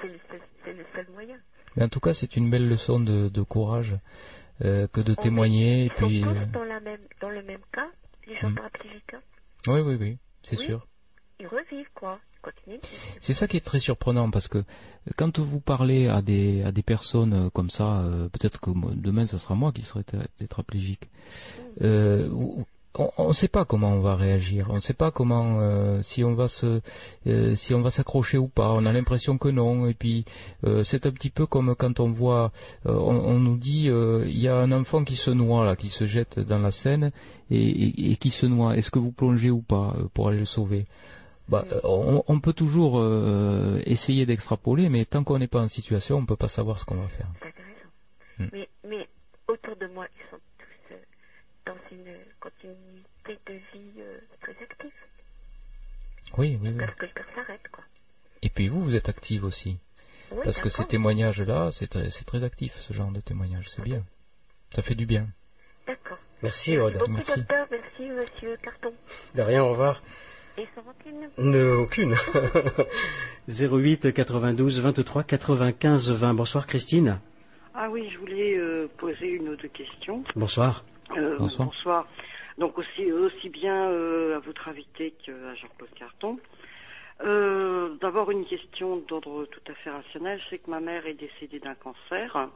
c'est 0.00 0.08
le, 0.08 0.18
seul- 0.28 0.40
c'est 0.64 0.72
le 0.72 0.84
seul 0.94 1.06
moyen. 1.12 1.36
Mais 1.76 1.84
en 1.84 1.88
tout 1.88 2.00
cas, 2.00 2.12
c'est 2.14 2.36
une 2.36 2.50
belle 2.50 2.68
leçon 2.68 2.98
de, 3.00 3.28
de 3.28 3.42
courage 3.42 3.94
euh, 4.62 4.86
que 4.88 5.00
de 5.00 5.14
témoigner. 5.14 5.86
Et 5.86 5.90
puis, 5.90 6.22
tous 6.22 6.28
euh, 6.28 6.44
dans, 6.52 6.64
la 6.64 6.80
même, 6.80 7.00
dans 7.20 7.30
le 7.30 7.42
même 7.42 7.60
cas, 7.72 7.88
les 8.26 8.36
gens 8.36 8.50
Hmm. 8.50 8.54
paraplégiques. 8.56 9.14
oui, 9.66 9.80
oui, 9.80 9.96
oui, 10.00 10.18
c'est 10.42 10.58
Oui. 10.58 10.64
sûr. 10.66 10.86
Ils 11.40 11.46
revivent, 11.46 11.90
quoi. 11.94 12.20
C'est 13.20 13.32
ça 13.32 13.48
qui 13.48 13.56
est 13.56 13.64
très 13.64 13.78
surprenant 13.80 14.30
parce 14.30 14.48
que 14.48 14.64
quand 15.16 15.38
vous 15.38 15.60
parlez 15.60 16.08
à 16.08 16.20
des 16.20 16.62
à 16.62 16.72
des 16.72 16.82
personnes 16.82 17.32
euh, 17.32 17.48
comme 17.48 17.70
ça, 17.70 18.00
euh, 18.02 18.28
peut-être 18.28 18.60
que 18.60 18.70
demain 18.94 19.26
ça 19.26 19.38
sera 19.38 19.54
moi 19.54 19.72
qui 19.72 19.80
serai 19.80 20.04
té- 20.04 20.18
tétraplégique. 20.36 21.08
Euh, 21.80 22.28
ou- 22.28 22.66
on 22.96 23.28
ne 23.28 23.32
sait 23.32 23.48
pas 23.48 23.64
comment 23.64 23.90
on 23.90 24.00
va 24.00 24.14
réagir. 24.14 24.68
On 24.70 24.76
ne 24.76 24.80
sait 24.80 24.94
pas 24.94 25.10
comment 25.10 25.60
euh, 25.60 26.00
si 26.02 26.22
on 26.22 26.34
va 26.34 26.48
se 26.48 26.80
euh, 27.26 27.54
si 27.56 27.74
on 27.74 27.80
va 27.80 27.90
s'accrocher 27.90 28.38
ou 28.38 28.48
pas. 28.48 28.72
On 28.72 28.86
a 28.86 28.92
l'impression 28.92 29.36
que 29.36 29.48
non. 29.48 29.88
Et 29.88 29.94
puis 29.94 30.24
euh, 30.64 30.84
c'est 30.84 31.06
un 31.06 31.10
petit 31.10 31.30
peu 31.30 31.46
comme 31.46 31.74
quand 31.74 31.98
on 32.00 32.10
voit, 32.10 32.52
on, 32.84 33.38
nous 33.38 33.56
dit 33.56 33.86
il 33.86 34.38
y 34.38 34.48
a 34.48 34.56
un 34.56 34.72
enfant 34.72 35.02
qui 35.04 35.16
se 35.16 35.30
noie 35.30 35.64
là, 35.64 35.76
qui 35.76 35.90
se 35.90 36.06
jette 36.06 36.38
dans 36.38 36.58
la 36.58 36.70
Seine 36.70 37.10
et, 37.50 38.16
qui 38.16 38.30
se 38.30 38.46
noie. 38.46 38.76
Est-ce 38.76 38.90
que 38.90 38.98
vous 38.98 39.12
plongez 39.12 39.50
ou 39.50 39.60
pas 39.60 39.94
pour 40.14 40.28
aller 40.28 40.38
le 40.38 40.44
sauver? 40.44 40.84
Bah, 41.48 41.64
on, 41.82 42.40
peut 42.40 42.54
toujours 42.54 43.04
essayer 43.84 44.24
d'extrapoler, 44.24 44.88
mais 44.88 45.04
tant 45.04 45.24
qu'on 45.24 45.38
n'est 45.38 45.48
pas 45.48 45.60
en 45.60 45.68
situation, 45.68 46.18
on 46.18 46.22
ne 46.22 46.26
peut 46.26 46.36
pas 46.36 46.48
savoir 46.48 46.78
ce 46.78 46.84
qu'on 46.84 46.96
va 46.96 47.08
faire. 47.08 47.28
Hmm. 48.38 48.46
Mais, 48.52 48.68
mais 48.88 49.08
autour 49.46 49.76
de 49.76 49.86
moi, 49.88 50.06
ils 50.16 50.30
sont 50.30 50.40
dans 51.66 51.76
une 51.90 52.16
continuité 52.44 53.38
de 53.46 53.54
vie 53.72 54.00
euh, 54.00 54.18
très 54.40 54.52
active. 54.52 54.90
Oui, 56.36 56.58
oui, 56.60 56.68
oui. 56.70 56.76
Parce 56.78 56.94
que 56.94 57.06
le 57.06 57.12
cœur 57.12 57.26
s'arrête, 57.34 57.68
quoi. 57.72 57.84
Et 58.42 58.50
puis 58.50 58.68
vous, 58.68 58.82
vous 58.82 58.94
êtes 58.94 59.08
active 59.08 59.44
aussi. 59.44 59.78
Oui, 60.30 60.40
Parce 60.44 60.60
que 60.60 60.68
ces 60.68 60.84
témoignages-là, 60.84 61.70
c'est 61.72 61.86
très, 61.86 62.08
très, 62.08 62.44
actif, 62.44 62.74
ce 62.76 62.92
genre 62.92 63.10
de 63.10 63.20
témoignage. 63.20 63.68
C'est 63.68 63.82
bien. 63.82 64.02
Ça 64.72 64.82
fait 64.82 64.94
du 64.94 65.06
bien. 65.06 65.28
D'accord. 65.86 66.18
Merci, 66.42 66.76
Aude. 66.76 66.98
Merci. 67.08 67.36
Docteur, 67.36 67.66
merci, 67.70 68.10
monsieur 68.10 68.56
Carton. 68.62 68.92
De 69.34 69.42
rien, 69.42 69.62
au 69.62 69.70
revoir. 69.70 70.02
Et 70.58 70.66
sans 70.74 70.82
aucune 70.88 71.28
Ne, 71.38 71.76
aucune. 71.76 72.14
08 73.48 74.12
92 74.12 74.80
23 74.80 75.24
95 75.24 76.10
20. 76.10 76.34
Bonsoir, 76.34 76.66
Christine. 76.66 77.20
Ah 77.74 77.88
oui, 77.90 78.08
je 78.12 78.18
voulais 78.18 78.56
euh, 78.56 78.88
poser 78.98 79.28
une 79.28 79.48
ou 79.48 79.56
deux 79.56 79.68
questions. 79.68 80.22
Bonsoir. 80.36 80.84
Euh, 81.16 81.36
bonsoir. 81.38 82.06
Donc 82.58 82.78
aussi, 82.78 83.10
aussi 83.10 83.48
bien 83.48 83.88
euh, 83.88 84.36
à 84.36 84.38
votre 84.38 84.68
invité 84.68 85.12
qu'à 85.24 85.54
Jean-Claude 85.54 85.94
Carton. 85.96 86.38
Euh, 87.22 87.94
d'abord 88.00 88.30
une 88.30 88.44
question 88.44 88.96
d'ordre 89.08 89.46
tout 89.46 89.60
à 89.68 89.74
fait 89.74 89.90
rationnel, 89.90 90.40
c'est 90.50 90.58
que 90.58 90.70
ma 90.70 90.80
mère 90.80 91.06
est 91.06 91.14
décédée 91.14 91.60
d'un 91.60 91.74
cancer, 91.74 92.48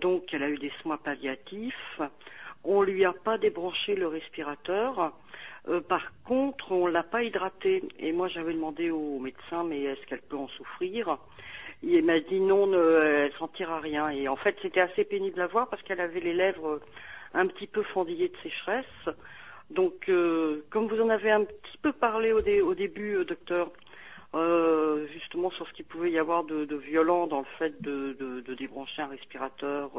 donc 0.00 0.32
elle 0.32 0.42
a 0.42 0.48
eu 0.48 0.56
des 0.56 0.72
soins 0.80 0.96
palliatifs. 0.96 2.00
On 2.64 2.82
lui 2.82 3.04
a 3.04 3.12
pas 3.12 3.38
débranché 3.38 3.94
le 3.94 4.06
respirateur. 4.06 5.12
par 5.88 6.12
contre, 6.24 6.72
on 6.72 6.86
l'a 6.86 7.02
pas 7.02 7.22
hydratée. 7.22 7.82
Et 7.98 8.12
moi, 8.12 8.28
j'avais 8.28 8.54
demandé 8.54 8.90
au 8.90 9.18
médecin, 9.18 9.64
mais 9.64 9.82
est-ce 9.82 10.06
qu'elle 10.06 10.22
peut 10.22 10.36
en 10.36 10.48
souffrir? 10.48 11.18
Il 11.82 12.04
m'a 12.04 12.20
dit 12.20 12.40
non, 12.40 12.66
ne, 12.66 13.24
elle 13.26 13.32
sentira 13.34 13.80
rien. 13.80 14.10
Et 14.10 14.28
en 14.28 14.36
fait, 14.36 14.56
c'était 14.62 14.80
assez 14.80 15.04
pénible 15.04 15.40
à 15.40 15.46
voir 15.46 15.68
parce 15.68 15.82
qu'elle 15.82 16.00
avait 16.00 16.20
les 16.20 16.34
lèvres 16.34 16.80
un 17.34 17.46
petit 17.46 17.66
peu 17.66 17.82
fendillé 17.82 18.28
de 18.28 18.36
sécheresse. 18.42 19.08
Donc, 19.70 20.08
euh, 20.08 20.64
comme 20.70 20.88
vous 20.88 21.00
en 21.00 21.08
avez 21.08 21.30
un 21.30 21.44
petit 21.44 21.78
peu 21.80 21.92
parlé 21.92 22.32
au, 22.32 22.74
début, 22.74 23.16
euh, 23.16 23.24
docteur, 23.24 23.70
euh, 24.34 25.06
justement 25.12 25.50
sur 25.50 25.66
ce 25.68 25.72
qu'il 25.72 25.84
pouvait 25.84 26.10
y 26.10 26.18
avoir 26.18 26.44
de, 26.44 26.74
violent 26.74 27.26
dans 27.26 27.40
le 27.40 27.46
fait 27.58 27.80
de, 27.80 28.42
débrancher 28.58 29.02
un 29.02 29.06
respirateur 29.06 29.90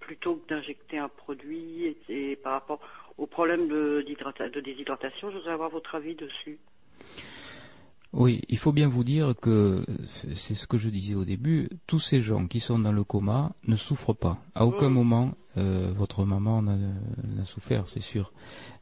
plutôt 0.00 0.36
que 0.36 0.48
d'injecter 0.48 0.98
un 0.98 1.08
produit, 1.08 1.96
et, 2.08 2.36
par 2.36 2.52
rapport 2.52 2.80
au 3.16 3.26
problème 3.26 3.68
de 3.68 4.02
déshydratation, 4.60 5.30
je 5.30 5.36
voudrais 5.38 5.52
avoir 5.52 5.70
votre 5.70 5.94
avis 5.94 6.14
dessus. 6.14 6.58
Oui, 8.16 8.40
il 8.48 8.56
faut 8.56 8.72
bien 8.72 8.88
vous 8.88 9.04
dire 9.04 9.34
que 9.38 9.84
c'est 10.34 10.54
ce 10.54 10.66
que 10.66 10.78
je 10.78 10.88
disais 10.88 11.14
au 11.14 11.26
début, 11.26 11.68
tous 11.86 12.00
ces 12.00 12.22
gens 12.22 12.46
qui 12.46 12.60
sont 12.60 12.78
dans 12.78 12.90
le 12.90 13.04
coma 13.04 13.52
ne 13.68 13.76
souffrent 13.76 14.14
pas. 14.14 14.38
À 14.54 14.64
aucun 14.64 14.88
mm. 14.88 14.94
moment, 14.94 15.34
euh, 15.58 15.92
votre 15.94 16.24
maman 16.24 16.62
n'a 16.62 17.44
souffert, 17.44 17.88
c'est 17.88 18.00
sûr. 18.00 18.32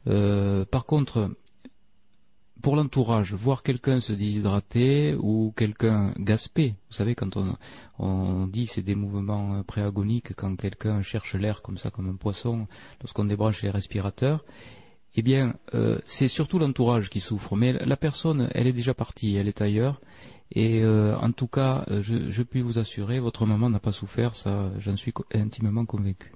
Euh, 0.07 0.63
par 0.63 0.85
contre, 0.85 1.35
pour 2.61 2.77
l'entourage, 2.77 3.33
voir 3.33 3.61
quelqu'un 3.61 3.99
se 3.99 4.13
déshydrater 4.13 5.15
ou 5.19 5.53
quelqu'un 5.57 6.13
gasper, 6.17 6.69
vous 6.69 6.95
savez, 6.95 7.13
quand 7.13 7.35
on, 7.35 7.57
on 7.99 8.47
dit 8.47 8.67
c'est 8.67 8.83
des 8.83 8.95
mouvements 8.95 9.61
préagoniques, 9.63 10.33
quand 10.33 10.55
quelqu'un 10.55 11.01
cherche 11.01 11.35
l'air 11.35 11.61
comme 11.61 11.77
ça, 11.77 11.91
comme 11.91 12.07
un 12.07 12.15
poisson, 12.15 12.67
lorsqu'on 13.01 13.25
débranche 13.25 13.63
les 13.63 13.69
respirateurs, 13.69 14.45
eh 15.17 15.21
bien, 15.21 15.53
euh, 15.73 15.97
c'est 16.05 16.27
surtout 16.27 16.59
l'entourage 16.59 17.09
qui 17.09 17.21
souffre. 17.21 17.55
Mais 17.55 17.73
la 17.73 17.95
personne, 17.95 18.49
elle 18.53 18.67
est 18.67 18.73
déjà 18.73 18.93
partie, 18.93 19.37
elle 19.37 19.47
est 19.47 19.61
ailleurs. 19.61 20.01
Et 20.51 20.83
euh, 20.83 21.15
en 21.15 21.31
tout 21.31 21.47
cas, 21.47 21.85
euh, 21.89 22.01
je, 22.01 22.43
puis 22.43 22.61
vous 22.61 22.77
assurer, 22.77 23.19
votre 23.19 23.45
maman 23.45 23.69
n'a 23.69 23.79
pas 23.79 23.91
souffert, 23.91 24.35
ça, 24.35 24.69
j'en 24.79 24.95
suis 24.95 25.13
intimement 25.33 25.85
convaincu. 25.85 26.31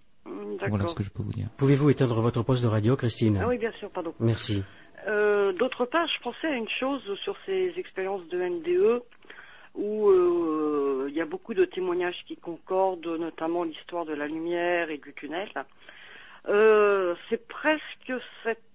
Voilà 0.68 0.88
ce 0.88 0.96
que 0.96 1.04
je 1.04 1.10
peux 1.10 1.24
vous 1.24 1.32
dire. 1.32 1.48
Pouvez-vous 1.58 1.90
éteindre 1.90 2.20
votre 2.22 2.44
poste 2.44 2.64
de 2.64 2.68
radio, 2.68 2.96
Christine? 2.96 3.40
Ah 3.42 3.48
oui, 3.48 3.58
bien 3.58 3.72
sûr, 3.80 3.90
pardon. 3.90 4.14
Merci. 4.20 4.64
D'autre 5.08 5.86
part, 5.86 6.08
je 6.08 6.22
pensais 6.22 6.48
à 6.48 6.56
une 6.56 6.70
chose 6.80 7.02
sur 7.24 7.36
ces 7.46 7.74
expériences 7.78 8.28
de 8.28 8.38
NDE 8.38 9.02
où 9.76 10.12
il 11.08 11.16
y 11.16 11.22
a 11.22 11.26
beaucoup 11.26 11.54
de 11.54 11.66
témoignages 11.66 12.24
qui 12.28 12.36
concordent, 12.36 13.08
notamment 13.20 13.64
l'histoire 13.64 14.06
de 14.06 14.14
la 14.14 14.28
lumière 14.28 14.90
et 14.90 14.98
du 14.98 15.14
tunnel. 15.14 15.50
c'est 17.30 17.48
presque 17.48 18.14
cette 18.44 18.69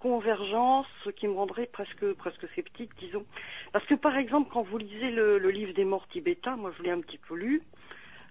convergence 0.00 0.86
qui 1.16 1.26
me 1.26 1.34
rendrait 1.34 1.66
presque 1.66 2.12
presque 2.14 2.46
sceptique, 2.54 2.90
disons. 2.98 3.24
Parce 3.72 3.84
que 3.86 3.94
par 3.94 4.16
exemple, 4.16 4.50
quand 4.52 4.62
vous 4.62 4.78
lisez 4.78 5.10
le, 5.10 5.38
livre 5.50 5.74
des 5.74 5.84
morts 5.84 6.06
tibétains, 6.08 6.56
moi 6.56 6.72
je 6.76 6.82
l'ai 6.82 6.90
un 6.90 7.00
petit 7.00 7.18
peu 7.18 7.34
lu. 7.34 7.62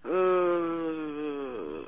Euh, 0.06 1.84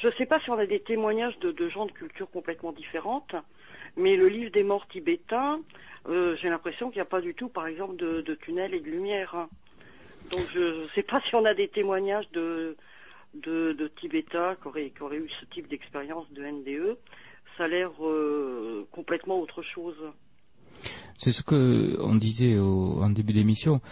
je 0.00 0.06
ne 0.06 0.12
sais 0.12 0.26
pas 0.26 0.40
si 0.40 0.50
on 0.50 0.58
a 0.58 0.66
des 0.66 0.80
témoignages 0.80 1.38
de, 1.40 1.68
gens 1.68 1.86
de 1.86 1.92
cultures 1.92 2.30
complètement 2.30 2.72
différentes, 2.72 3.34
mais 3.96 4.16
le 4.16 4.28
livre 4.28 4.52
des 4.52 4.62
morts 4.62 4.86
tibétains, 4.88 5.60
euh, 6.08 6.36
j'ai 6.40 6.48
l'impression 6.48 6.90
qu'il 6.90 6.98
n'y 6.98 7.02
a 7.02 7.06
pas 7.06 7.20
du 7.20 7.34
tout, 7.34 7.48
par 7.48 7.66
exemple, 7.66 7.96
de, 7.96 8.20
de 8.20 8.34
tunnels 8.34 8.74
et 8.74 8.80
de 8.80 8.88
lumière. 8.88 9.48
Donc 10.30 10.46
je 10.54 10.82
ne 10.82 10.88
sais 10.94 11.02
pas 11.02 11.20
si 11.22 11.34
on 11.34 11.44
a 11.44 11.54
des 11.54 11.68
témoignages 11.68 12.30
de, 12.30 12.76
de, 13.34 13.90
Tibétains 14.00 14.54
qui 14.54 15.02
auraient 15.02 15.16
eu 15.16 15.30
ce 15.40 15.44
type 15.46 15.68
d'expérience 15.68 16.30
de 16.32 16.44
NDE 16.44 16.98
ça 17.56 17.64
a 17.64 17.68
l'air 17.68 17.90
euh, 18.00 18.86
complètement 18.92 19.40
autre 19.40 19.62
chose. 19.62 19.96
C'est 21.18 21.32
ce 21.32 21.42
que 21.42 21.98
on 22.00 22.14
disait 22.14 22.58
en 22.58 23.10
début 23.10 23.34
d'émission. 23.34 23.82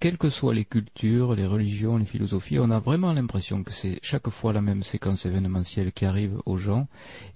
Quelles 0.00 0.18
que 0.18 0.28
soient 0.28 0.52
les 0.52 0.66
cultures, 0.66 1.34
les 1.34 1.46
religions, 1.46 1.96
les 1.96 2.04
philosophies, 2.04 2.58
on 2.58 2.70
a 2.70 2.78
vraiment 2.78 3.14
l'impression 3.14 3.62
que 3.62 3.72
c'est 3.72 3.98
chaque 4.02 4.28
fois 4.28 4.52
la 4.52 4.60
même 4.60 4.82
séquence 4.82 5.24
événementielle 5.24 5.92
qui 5.92 6.04
arrive 6.04 6.38
aux 6.44 6.58
gens. 6.58 6.86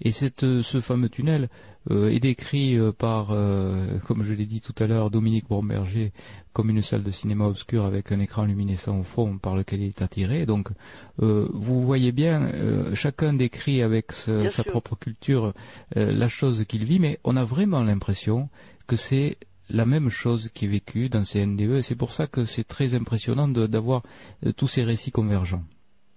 Et 0.03 0.13
cette, 0.13 0.61
ce 0.61 0.81
fameux 0.83 1.09
tunnel 1.09 1.49
est 1.91 2.21
décrit 2.21 2.79
euh, 2.79 2.93
par, 2.93 3.29
euh, 3.31 3.99
comme 4.07 4.23
je 4.23 4.35
l'ai 4.35 4.47
dit 4.47 4.61
tout 4.61 4.75
à 4.83 4.87
l'heure, 4.87 5.11
Dominique 5.11 5.49
Bomberger 5.49 6.13
comme 6.53 6.71
une 6.71 6.83
salle 6.83 7.03
de 7.03 7.11
cinéma 7.11 7.47
obscure 7.47 7.85
avec 7.85 8.13
un 8.13 8.21
écran 8.21 8.45
luminescent 8.45 8.99
au 8.99 9.05
fond 9.05 9.39
par 9.39 9.57
lequel 9.57 9.81
il 9.81 9.89
est 9.89 10.03
attiré. 10.03 10.45
Donc, 10.45 10.69
vous 11.17 11.83
voyez 11.83 12.13
bien, 12.13 12.47
chacun 12.95 13.33
décrit 13.33 13.81
avec 13.81 14.13
sa 14.13 14.63
propre 14.63 14.95
culture 14.95 15.55
la 15.97 16.29
chose 16.29 16.67
qu'il 16.67 16.85
vit, 16.85 16.99
mais 16.99 17.19
on 17.25 17.37
a 17.37 17.45
vraiment 17.45 17.83
l'impression 17.83 18.51
que 18.87 18.97
c'est 18.97 19.39
la 19.73 19.87
même 19.87 20.11
chose 20.11 20.51
qui 20.51 20.67
est 20.67 20.69
vécue 20.69 21.09
dans 21.09 21.25
ces 21.25 21.45
NDE 21.45 21.79
et 21.79 21.83
c'est 21.83 21.97
pour 21.97 22.13
ça 22.13 22.27
que 22.27 22.45
c'est 22.45 22.65
très 22.65 22.95
impressionnant 22.95 23.49
d'avoir 23.49 24.03
euh, 24.47 24.53
tous 24.53 24.67
ces 24.67 24.85
récits 24.85 25.11
convergents. 25.11 25.65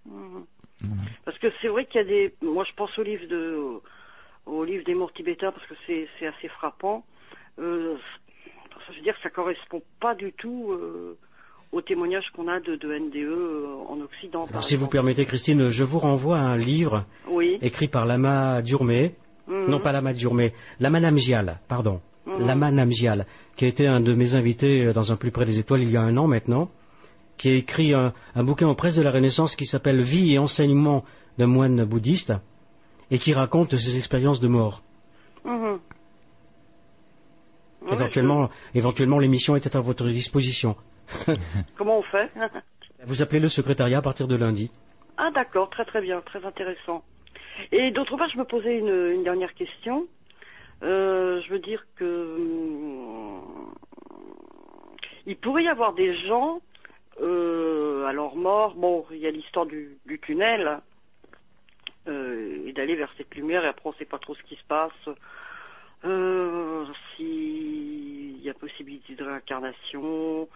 Mmh. 0.06 0.90
Parce 1.24 1.38
que 1.40 1.48
c'est 1.62 1.70
vrai 1.70 1.86
qu'il 1.86 2.02
y 2.02 2.04
a 2.04 2.08
des. 2.08 2.34
Moi, 2.42 2.66
je 2.70 2.76
pense 2.76 2.98
au 3.00 3.04
livre 3.04 3.26
de, 3.28 3.82
au 4.46 4.64
livre 4.64 4.84
des 4.86 4.94
morts 4.94 5.14
tibétains 5.14 5.52
parce 5.52 5.66
que 5.68 5.76
c'est 5.88 6.28
assez 6.28 6.48
frappant. 6.50 7.06
Euh, 7.60 7.96
je 8.90 8.98
veux 8.98 9.02
dire, 9.02 9.16
ça 9.24 9.30
correspond 9.30 9.82
pas 10.00 10.16
du 10.16 10.32
tout 10.34 10.72
euh, 10.72 11.18
au 11.72 11.82
témoignage 11.82 12.26
qu'on 12.36 12.48
a 12.48 12.60
de, 12.60 12.76
NDE 12.76 13.90
en 13.90 14.00
Occident. 14.02 14.46
Alors, 14.50 14.64
si 14.64 14.76
vous 14.76 14.88
permettez, 14.88 15.26
Christine, 15.26 15.70
je 15.70 15.84
vous 15.84 16.00
renvoie 16.00 16.38
à 16.38 16.42
un 16.42 16.58
livre 16.58 17.06
écrit 17.62 17.88
par 17.88 18.06
Lama 18.06 18.62
Durmé, 18.62 19.16
mmh. 19.48 19.68
non 19.68 19.80
pas 19.80 19.92
Lama 19.92 20.14
Durmé, 20.14 20.54
Lama 20.80 21.00
Namjial, 21.00 21.60
pardon. 21.68 22.02
Lama 22.40 22.72
Namjial, 22.72 23.28
qui 23.56 23.66
a 23.66 23.68
été 23.68 23.88
un 23.88 24.00
de 24.00 24.14
mes 24.14 24.36
invités 24.36 24.92
dans 24.94 25.14
un 25.14 25.16
plus 25.16 25.30
près 25.30 25.46
des 25.46 25.60
étoiles 25.60 25.84
il 25.84 25.92
y 25.92 25.98
a 25.98 26.02
un 26.02 26.18
an 26.18 26.28
maintenant, 26.28 26.70
qui 27.38 27.50
a 27.50 27.54
écrit 27.54 27.94
un, 27.94 28.14
bouquin 28.36 28.68
en 28.68 28.76
presse 28.76 28.96
de 28.96 29.02
la 29.02 29.12
Renaissance 29.12 29.56
qui 29.56 29.66
s'appelle 29.66 30.02
Vie 30.02 30.34
et 30.34 30.40
enseignement 30.40 31.04
d'un 31.38 31.48
moine 31.48 31.84
bouddhiste 31.86 32.34
et 33.12 33.20
qui 33.20 33.34
raconte 33.34 33.76
ses 33.78 33.98
expériences 33.98 34.40
de 34.40 34.48
mort. 34.48 34.82
Mhm. 35.44 35.80
Éventuellement, 37.92 38.50
éventuellement 38.74 39.20
l'émission 39.20 39.56
était 39.56 39.76
à 39.78 39.80
votre 39.80 40.08
disposition. 40.08 40.76
Comment 41.78 42.00
on 42.00 42.04
fait 42.04 42.32
Vous 43.06 43.22
appelez 43.22 43.40
le 43.40 43.50
secrétariat 43.50 44.00
à 44.00 44.02
partir 44.02 44.28
de 44.28 44.36
lundi. 44.36 44.72
Ah 45.18 45.30
d'accord, 45.34 45.70
très 45.70 45.86
très 45.86 46.02
bien, 46.02 46.22
très 46.22 46.44
intéressant. 46.44 47.04
Et 47.72 47.92
d'autre 47.92 48.18
part, 48.18 48.30
je 48.34 48.38
me 48.38 48.44
posais 48.44 48.80
une 48.80 49.24
dernière 49.24 49.54
question. 49.54 50.08
Euh, 50.84 51.42
je 51.42 51.52
veux 51.52 51.60
dire 51.60 51.86
que 51.96 52.04
euh, 52.04 53.40
il 55.26 55.38
pourrait 55.38 55.64
y 55.64 55.68
avoir 55.68 55.94
des 55.94 56.16
gens, 56.28 56.62
euh, 57.22 58.06
alors 58.06 58.36
morts, 58.36 58.76
bon, 58.76 59.06
il 59.12 59.18
y 59.18 59.28
a 59.28 59.32
l'histoire 59.32 59.66
du, 59.66 59.98
tunnel, 60.22 60.80
euh, 62.08 62.68
et 62.68 62.74
d'aller 62.74 62.96
vers 62.96 63.12
cette 63.18 63.34
lumière. 63.36 63.64
Et 63.64 63.68
après, 63.68 63.88
on 63.90 63.94
ne 63.94 63.98
sait 63.98 64.06
pas 64.06 64.20
trop 64.20 64.36
ce 64.36 64.44
qui 64.44 64.56
se 64.56 64.64
passe. 64.68 64.92
Euh, 66.06 66.86
S'il 67.16 68.42
y 68.44 68.50
a 68.50 68.54
possibilité 68.54 69.16
de 69.16 69.24
réincarnation, 69.24 70.48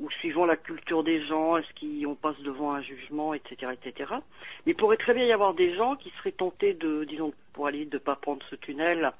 ou 0.00 0.10
suivant 0.20 0.46
la 0.46 0.56
culture 0.56 1.04
des 1.04 1.24
gens, 1.26 1.56
est-ce 1.56 1.68
qu'on 2.04 2.14
passe 2.14 2.38
devant 2.40 2.72
un 2.72 2.82
jugement, 2.82 3.34
etc., 3.34 3.72
etc. 3.72 4.10
Mais 4.66 4.72
il 4.72 4.74
pourrait 4.74 4.96
très 4.96 5.14
bien 5.14 5.24
y 5.24 5.32
avoir 5.32 5.54
des 5.54 5.74
gens 5.74 5.96
qui 5.96 6.10
seraient 6.18 6.32
tentés 6.32 6.74
de, 6.74 7.04
disons, 7.04 7.32
pour 7.52 7.66
aller 7.66 7.84
de 7.86 7.98
pas 7.98 8.16
prendre 8.16 8.42
ce 8.50 8.56
tunnel, 8.56 9.12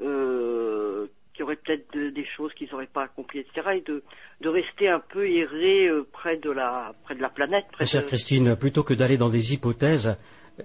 euh, 0.00 1.06
qui 1.34 1.42
auraient 1.42 1.56
peut-être 1.56 1.92
de- 1.94 2.10
des 2.10 2.26
choses 2.26 2.52
qu'ils 2.54 2.68
n'auraient 2.70 2.86
pas 2.86 3.04
accomplies, 3.04 3.40
etc., 3.40 3.68
et 3.76 3.80
de, 3.80 4.02
de 4.42 4.48
rester 4.48 4.88
un 4.88 5.00
peu 5.00 5.28
errer 5.28 5.88
euh, 5.88 6.06
près 6.12 6.36
de 6.36 6.50
la 6.50 6.94
près 7.04 7.14
de 7.14 7.22
la 7.22 7.30
planète, 7.30 7.64
près 7.72 7.86
chère 7.86 8.02
de- 8.02 8.06
Christine, 8.08 8.54
plutôt 8.56 8.82
que 8.82 8.94
d'aller 8.94 9.16
dans 9.16 9.30
des 9.30 9.54
hypothèses, 9.54 10.16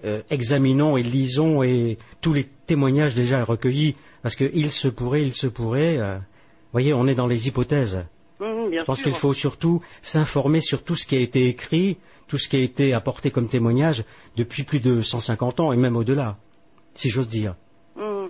euh, 0.05 0.21
examinons 0.29 0.97
et 0.97 1.03
lisons 1.03 1.63
et 1.63 1.97
tous 2.21 2.33
les 2.33 2.43
témoignages 2.43 3.15
déjà 3.15 3.43
recueillis, 3.43 3.95
parce 4.21 4.35
que 4.35 4.49
il 4.53 4.71
se 4.71 4.87
pourrait, 4.87 5.21
il 5.21 5.33
se 5.33 5.47
pourrait. 5.47 5.97
euh, 5.97 6.17
voyez, 6.73 6.93
on 6.93 7.07
est 7.07 7.15
dans 7.15 7.27
les 7.27 7.47
hypothèses. 7.47 8.05
Hum, 8.39 8.69
bien 8.69 8.81
Je 8.81 8.85
pense 8.85 9.01
qu'il 9.01 9.13
faut 9.13 9.33
surtout 9.33 9.81
s'informer 10.01 10.61
sur 10.61 10.83
tout 10.83 10.95
ce 10.95 11.07
qui 11.07 11.15
a 11.15 11.19
été 11.19 11.47
écrit, 11.47 11.97
tout 12.27 12.37
ce 12.37 12.49
qui 12.49 12.57
a 12.57 12.61
été 12.61 12.93
apporté 12.93 13.31
comme 13.31 13.47
témoignage 13.47 14.03
depuis 14.35 14.63
plus 14.63 14.79
de 14.79 15.01
150 15.01 15.59
ans 15.59 15.71
et 15.71 15.77
même 15.77 15.95
au-delà, 15.95 16.37
si 16.93 17.09
j'ose 17.09 17.29
dire. 17.29 17.55
Hum. 17.97 18.29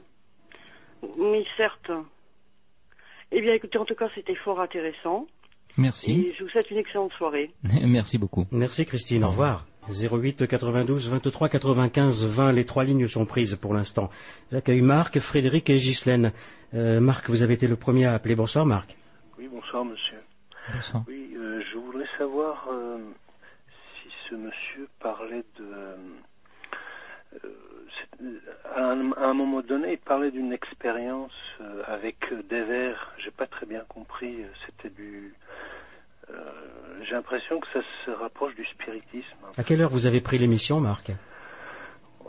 Oui, 1.18 1.46
certes. 1.58 1.92
Eh 3.32 3.42
bien, 3.42 3.54
écoutez, 3.54 3.78
en 3.78 3.86
tout 3.86 3.96
cas, 3.96 4.08
c'était 4.16 4.36
fort 4.36 4.62
intéressant. 4.62 5.28
Merci. 5.78 6.12
Et 6.12 6.36
je 6.38 6.44
vous 6.44 6.50
souhaite 6.50 6.72
une 6.72 6.78
excellente 6.78 7.12
soirée. 7.18 7.52
Merci 7.84 8.18
beaucoup. 8.18 8.46
Merci 8.52 8.86
Christine, 8.86 9.24
au 9.26 9.30
revoir. 9.30 9.66
08 9.90 10.48
92 10.48 11.10
23 11.10 11.50
95 11.50 12.26
20, 12.26 12.52
les 12.52 12.66
trois 12.66 12.84
lignes 12.84 13.08
sont 13.08 13.26
prises 13.26 13.56
pour 13.56 13.74
l'instant. 13.74 14.10
J'accueille 14.52 14.82
Marc, 14.82 15.20
Frédéric 15.20 15.70
et 15.70 15.78
Ghislaine. 15.78 16.32
Euh, 16.74 17.00
Marc, 17.00 17.30
vous 17.30 17.44
avez 17.44 17.54
été 17.54 17.68
le 17.68 17.76
premier 17.76 18.06
à 18.06 18.14
appeler. 18.14 18.36
Bonsoir 18.36 18.66
Marc. 18.66 18.98
Oui, 19.38 19.48
bonsoir 19.48 19.86
monsieur. 19.86 20.18
Bonsoir. 20.74 21.04
Oui, 21.08 21.34
euh, 21.38 21.62
je 21.72 21.78
voudrais 21.78 22.08
savoir 22.18 22.68
euh, 22.72 22.98
si 24.04 24.10
ce 24.30 24.36
monsieur 24.36 24.88
parlait 25.00 25.46
de... 25.58 25.66
euh, 27.46 27.50
à, 28.76 28.82
un, 28.92 29.12
à 29.14 29.26
un 29.28 29.34
moment 29.34 29.62
donné, 29.62 29.94
il 29.94 29.98
parlait 30.00 30.32
d'une 30.32 30.52
expérience 30.54 31.32
euh, 31.62 31.84
avec 31.88 32.18
des 32.50 32.64
vers. 32.64 33.14
J'ai 33.24 33.32
pas 33.32 33.48
très 33.48 33.66
bien 33.66 33.84
compris. 33.88 34.36
C'était 34.66 34.90
du... 34.94 35.34
euh, 36.32 36.34
J'ai 37.08 37.14
l'impression 37.16 37.60
que 37.60 37.68
ça 37.74 37.80
se 38.06 38.12
rapproche 38.12 38.56
du 38.56 38.66
spiritisme, 38.66 39.38
À 39.58 39.64
quelle 39.64 39.82
heure 39.82 39.90
vous 39.90 40.06
avez 40.06 40.22
pris 40.22 40.38
l'émission, 40.38 40.80
Marc 40.80 41.12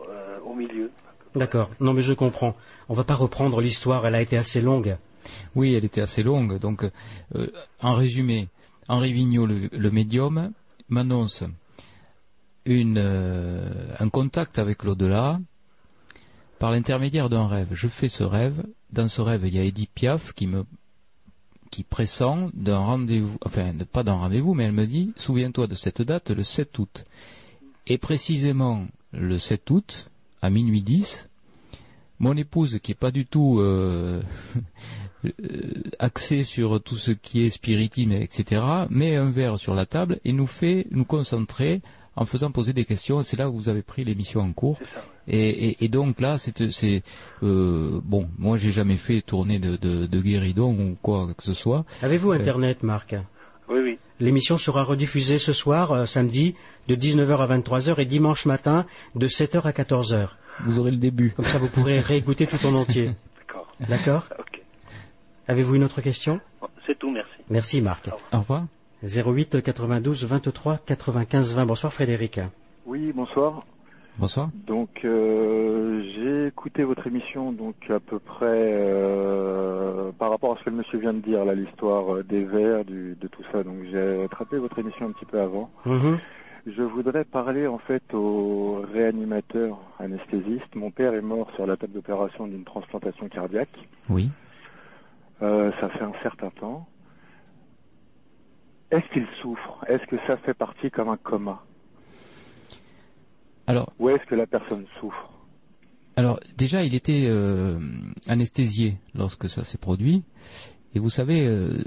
euh, 0.09 0.39
au 0.41 0.55
milieu. 0.55 0.91
D'accord. 1.35 1.71
Non, 1.81 1.93
mais 1.93 2.03
je 2.03 2.13
comprends. 2.15 2.57
On 2.89 2.95
va 2.95 3.05
pas 3.05 3.15
reprendre 3.15 3.61
l'histoire, 3.61 4.07
elle 4.07 4.15
a 4.15 4.23
été 4.23 4.37
assez 4.37 4.61
longue. 4.61 4.97
Oui, 5.55 5.75
elle 5.75 5.85
était 5.85 6.01
assez 6.01 6.23
longue. 6.23 6.59
Donc, 6.59 6.85
euh, 7.35 7.47
en 7.83 7.93
résumé, 7.93 8.49
Henri 8.89 9.13
Vigneault, 9.13 9.47
le, 9.47 9.69
le 9.71 9.91
médium, 9.91 10.53
m'annonce 10.89 11.45
une, 12.65 12.99
euh, 12.99 13.69
un 13.99 14.09
contact 14.09 14.59
avec 14.59 14.85
l'au-delà 14.85 15.39
par 16.59 16.71
l'intermédiaire 16.71 17.29
d'un 17.29 17.47
rêve. 17.47 17.69
Je 17.73 17.89
fais 17.89 18.09
ce 18.09 18.25
rêve. 18.25 18.63
Dans 18.91 19.09
ce 19.09 19.21
rêve, 19.21 19.47
il 19.47 19.55
y 19.55 19.59
a 19.59 19.65
Edith 19.65 19.91
Piaf 19.95 20.33
qui 20.33 20.47
me 20.47 20.65
qui 21.71 21.85
pressent 21.85 22.23
d'un 22.55 22.79
rendez-vous, 22.79 23.37
enfin 23.45 23.73
pas 23.93 24.03
d'un 24.03 24.15
rendez-vous, 24.15 24.55
mais 24.55 24.65
elle 24.65 24.73
me 24.73 24.87
dit, 24.87 25.13
souviens-toi 25.17 25.67
de 25.67 25.75
cette 25.75 26.03
date, 26.03 26.31
le 26.31 26.45
7 26.45 26.79
août. 26.79 27.05
Et 27.87 27.99
précisément 27.99 28.87
le 29.13 29.39
7 29.39 29.71
août, 29.71 30.11
à 30.43 30.51
minuit 30.51 30.83
10, 30.83 31.29
mon 32.21 32.37
épouse, 32.37 32.79
qui 32.83 32.93
est 32.93 32.97
pas 32.97 33.11
du 33.11 33.27
tout 33.27 33.61
euh, 33.61 34.23
euh, 35.25 35.31
axée 35.99 36.45
sur 36.45 36.83
tout 36.83 36.97
ce 36.97 37.13
qui 37.13 37.45
est 37.45 37.51
spiritisme, 37.51 38.13
etc., 38.13 38.63
met 38.91 39.17
un 39.17 39.31
verre 39.31 39.59
sur 39.59 39.75
la 39.75 39.87
table 39.87 40.19
et 40.25 40.33
nous 40.33 40.47
fait 40.47 40.87
nous 40.91 41.05
concentrer 41.05 41.81
en 42.21 42.27
faisant 42.27 42.51
poser 42.51 42.73
des 42.73 42.85
questions. 42.85 43.23
C'est 43.23 43.37
là 43.39 43.49
où 43.49 43.55
vous 43.57 43.69
avez 43.69 43.83
pris 43.83 44.05
l'émission 44.05 44.41
en 44.41 44.53
cours. 44.53 44.79
Et, 45.29 45.49
et- 45.69 45.85
et 45.85 45.89
donc 45.89 46.21
là, 46.21 46.37
c'est, 46.39 47.03
euh, 47.43 48.01
bon. 48.05 48.29
Moi, 48.39 48.57
j'ai 48.59 48.73
jamais 48.73 48.97
fait 48.97 49.21
tourner 49.23 49.59
de, 49.59 49.77
de, 49.77 50.07
de 50.07 50.21
guéridon 50.21 50.73
ou 50.73 50.97
quoi 51.01 51.29
que 51.37 51.43
ce 51.45 51.55
soit. 51.55 51.85
Avez-vous 52.03 52.33
Euh. 52.33 52.35
Internet, 52.37 52.83
Marc? 52.83 53.15
Oui, 53.69 53.81
oui. 53.83 53.99
L'émission 54.21 54.59
sera 54.59 54.83
rediffusée 54.83 55.39
ce 55.39 55.53
soir, 55.53 55.93
euh, 55.93 56.07
samedi, 56.07 56.55
de 56.89 56.97
19h 56.97 57.37
à 57.39 57.47
23h 57.59 58.01
et 58.01 58.05
dimanche 58.07 58.47
matin, 58.47 58.85
de 59.15 59.29
7h 59.29 59.63
à 59.67 59.73
14h. 59.73 60.31
Vous 60.67 60.79
aurez 60.81 60.91
le 60.91 60.97
début. 60.97 61.31
Comme 61.37 61.45
ça, 61.45 61.59
vous 61.59 61.69
pourrez 61.69 62.01
réécouter 62.13 62.47
tout 62.49 62.65
en 62.67 62.75
entier. 62.75 63.13
D'accord. 63.39 63.69
D'accord? 63.89 64.29
Ok. 64.39 64.63
Avez-vous 65.47 65.77
une 65.77 65.85
autre 65.85 66.01
question? 66.01 66.41
C'est 66.87 66.99
tout, 66.99 67.11
merci. 67.11 67.31
Merci, 67.51 67.81
Marc. 67.81 68.09
Au 68.33 68.39
revoir. 68.39 68.65
08 69.03 69.63
92 69.63 70.25
23 70.25 70.79
95 70.79 71.55
20. 71.55 71.67
Bonsoir, 71.67 71.93
Frédéric. 71.93 72.41
Oui, 72.87 73.13
bonsoir. 73.13 73.65
Bonsoir. 74.19 74.49
Donc 74.67 75.05
euh, 75.05 76.03
j'ai 76.15 76.49
écouté 76.49 76.83
votre 76.83 77.07
émission 77.07 77.53
donc 77.53 77.77
à 77.89 78.01
peu 78.01 78.19
près 78.19 78.47
euh, 78.49 80.11
par 80.19 80.31
rapport 80.31 80.55
à 80.55 80.59
ce 80.59 80.65
que 80.65 80.71
le 80.71 80.77
monsieur 80.77 80.99
vient 80.99 81.15
de 81.15 81.21
dire 81.21 81.45
là 81.45 81.55
l'histoire 81.55 82.17
euh, 82.17 82.25
des 82.25 82.43
vers 82.43 82.85
du, 82.85 83.17
de 83.21 83.29
tout 83.29 83.45
ça 83.53 83.63
donc 83.63 83.77
j'ai 83.93 84.25
attrapé 84.25 84.59
votre 84.59 84.77
émission 84.81 85.07
un 85.07 85.13
petit 85.13 85.25
peu 85.25 85.41
avant. 85.41 85.71
Mhm. 85.87 86.19
Je 86.67 86.83
voudrais 86.83 87.25
parler 87.25 87.69
en 87.69 87.79
fait 87.79 88.03
au 88.13 88.83
réanimateur 88.93 89.79
anesthésiste. 90.01 90.75
Mon 90.75 90.91
père 90.91 91.15
est 91.15 91.23
mort 91.23 91.49
sur 91.55 91.67
la 91.67 91.77
table 91.77 91.93
d'opération 91.93 92.49
d'une 92.49 92.65
transplantation 92.65 93.29
cardiaque. 93.29 93.79
Oui. 94.11 94.31
Euh, 95.41 95.71
ça 95.81 95.89
fait 95.91 96.03
un 96.03 96.13
certain 96.23 96.51
temps. 96.51 96.87
Est-ce 98.91 99.13
qu'il 99.13 99.27
souffre? 99.43 99.85
Est-ce 99.89 100.05
que 100.07 100.17
ça 100.27 100.37
fait 100.39 100.55
partie 100.55 100.91
comme 100.91 101.09
un 101.09 101.17
coma? 101.19 101.63
Alors, 103.67 103.93
Ou 103.99 104.09
est-ce 104.09 104.25
que 104.25 104.35
la 104.35 104.47
personne 104.47 104.87
souffre? 104.99 105.31
Alors 106.17 106.41
déjà, 106.57 106.83
il 106.83 106.95
était 106.95 107.27
euh, 107.29 107.79
anesthésié 108.27 108.95
lorsque 109.15 109.49
ça 109.49 109.63
s'est 109.63 109.79
produit. 109.79 110.25
Et 110.95 110.99
vous 110.99 111.11
savez, 111.11 111.47
euh, 111.47 111.83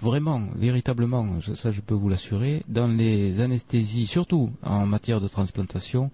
vraiment, 0.00 0.40
véritablement, 0.56 1.40
je- 1.40 1.54
ça 1.54 1.70
je 1.70 1.80
peux 1.80 1.94
vous 1.94 2.08
l'assurer, 2.08 2.64
dans 2.68 2.88
les 2.88 3.40
anesthésies, 3.40 4.06
surtout 4.06 4.50
en 4.64 4.84
matière 4.84 5.20
de 5.20 5.28
transplantation, 5.28 6.10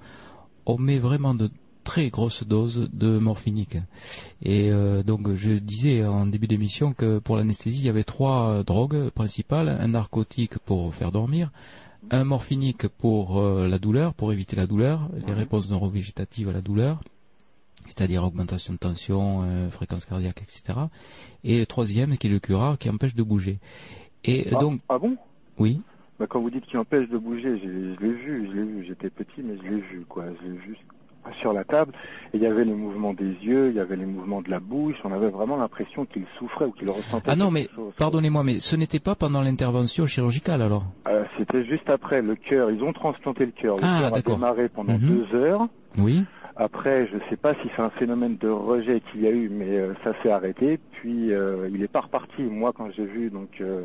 on 0.66 0.76
met 0.76 0.98
vraiment 0.98 1.34
de 1.34 1.50
très 1.88 2.10
grosses 2.10 2.44
doses 2.44 2.90
de 2.92 3.18
morphinique. 3.18 3.78
Et 4.42 4.70
euh, 4.70 5.02
donc 5.02 5.32
je 5.32 5.52
disais 5.52 6.04
en 6.04 6.26
début 6.26 6.46
d'émission 6.46 6.92
que 6.92 7.18
pour 7.18 7.38
l'anesthésie, 7.38 7.78
il 7.78 7.86
y 7.86 7.88
avait 7.88 8.04
trois 8.04 8.62
drogues 8.62 9.08
principales, 9.08 9.70
un 9.70 9.88
narcotique 9.88 10.58
pour 10.58 10.94
faire 10.94 11.12
dormir, 11.12 11.50
un 12.10 12.24
morphinique 12.24 12.88
pour 12.88 13.38
euh, 13.38 13.66
la 13.66 13.78
douleur, 13.78 14.12
pour 14.12 14.34
éviter 14.34 14.54
la 14.54 14.66
douleur, 14.66 15.08
les 15.26 15.32
réponses 15.32 15.70
neurovégétatives 15.70 16.50
à 16.50 16.52
la 16.52 16.60
douleur, 16.60 17.00
c'est-à-dire 17.86 18.22
augmentation 18.22 18.74
de 18.74 18.78
tension, 18.78 19.44
euh, 19.44 19.70
fréquence 19.70 20.04
cardiaque, 20.04 20.42
etc. 20.42 20.78
Et 21.42 21.56
le 21.56 21.64
troisième 21.64 22.18
qui 22.18 22.26
est 22.26 22.30
le 22.30 22.38
curare 22.38 22.76
qui 22.76 22.90
empêche 22.90 23.14
de 23.14 23.22
bouger. 23.22 23.60
Et 24.24 24.48
ah, 24.52 24.58
donc, 24.58 24.82
ah 24.90 24.98
bon? 24.98 25.16
Oui, 25.58 25.80
Bah, 26.18 26.26
quand 26.28 26.42
vous 26.42 26.50
dites 26.50 26.66
qu'il 26.66 26.78
empêche 26.78 27.08
de 27.08 27.16
bouger, 27.16 27.58
je, 27.58 27.94
je 27.94 28.00
l'ai 28.04 28.12
vu, 28.12 28.46
je 28.46 28.52
l'ai 28.52 28.64
vu, 28.64 28.84
j'étais 28.86 29.08
petit, 29.08 29.40
mais 29.42 29.56
je 29.56 29.62
l'ai 29.62 29.80
vu, 29.80 30.04
quoi. 30.06 30.26
Je 30.42 30.48
l'ai 30.48 30.58
vu 30.58 30.76
sur 31.40 31.52
la 31.52 31.64
table, 31.64 31.92
et 32.32 32.36
il 32.38 32.42
y 32.42 32.46
avait 32.46 32.64
les 32.64 32.72
mouvements 32.72 33.12
des 33.12 33.24
yeux, 33.42 33.68
il 33.70 33.76
y 33.76 33.80
avait 33.80 33.96
les 33.96 34.06
mouvements 34.06 34.40
de 34.40 34.50
la 34.50 34.60
bouche, 34.60 34.96
on 35.04 35.12
avait 35.12 35.28
vraiment 35.28 35.56
l'impression 35.56 36.06
qu'il 36.06 36.24
souffrait 36.38 36.64
ou 36.64 36.72
qu'il 36.72 36.88
ressentait 36.88 37.30
ah 37.30 37.36
non, 37.36 37.50
mais 37.50 37.68
pardonnez-moi, 37.98 38.44
mais 38.44 38.60
ce 38.60 38.76
n'était 38.76 38.98
pas 39.00 39.14
pendant 39.14 39.42
l'intervention 39.42 40.06
chirurgicale 40.06 40.62
alors? 40.62 40.84
Euh, 41.06 41.24
C'était 41.36 41.64
juste 41.64 41.88
après, 41.90 42.22
le 42.22 42.34
cœur, 42.34 42.70
ils 42.70 42.82
ont 42.82 42.92
transplanté 42.92 43.46
le 43.46 43.52
cœur. 43.52 43.76
Le 43.76 43.82
Ah, 43.84 43.98
cœur 44.00 44.14
a 44.16 44.20
démarré 44.20 44.68
pendant 44.68 44.94
Mhm. 44.94 45.00
deux 45.08 45.34
heures. 45.36 45.66
Oui. 45.98 46.24
Après, 46.56 47.06
je 47.06 47.14
ne 47.16 47.20
sais 47.30 47.36
pas 47.36 47.54
si 47.54 47.68
c'est 47.76 47.82
un 47.82 47.90
phénomène 47.90 48.36
de 48.38 48.48
rejet 48.48 49.00
qu'il 49.12 49.20
y 49.22 49.26
a 49.26 49.30
eu, 49.30 49.48
mais 49.48 49.76
euh, 49.78 49.94
ça 50.02 50.12
s'est 50.22 50.30
arrêté. 50.30 50.78
Puis 50.92 51.32
euh, 51.32 51.68
il 51.72 51.82
est 51.82 51.88
pas 51.88 52.00
reparti. 52.00 52.42
Moi, 52.42 52.72
quand 52.74 52.90
j'ai 52.96 53.04
vu, 53.04 53.30
donc 53.30 53.50
euh, 53.60 53.82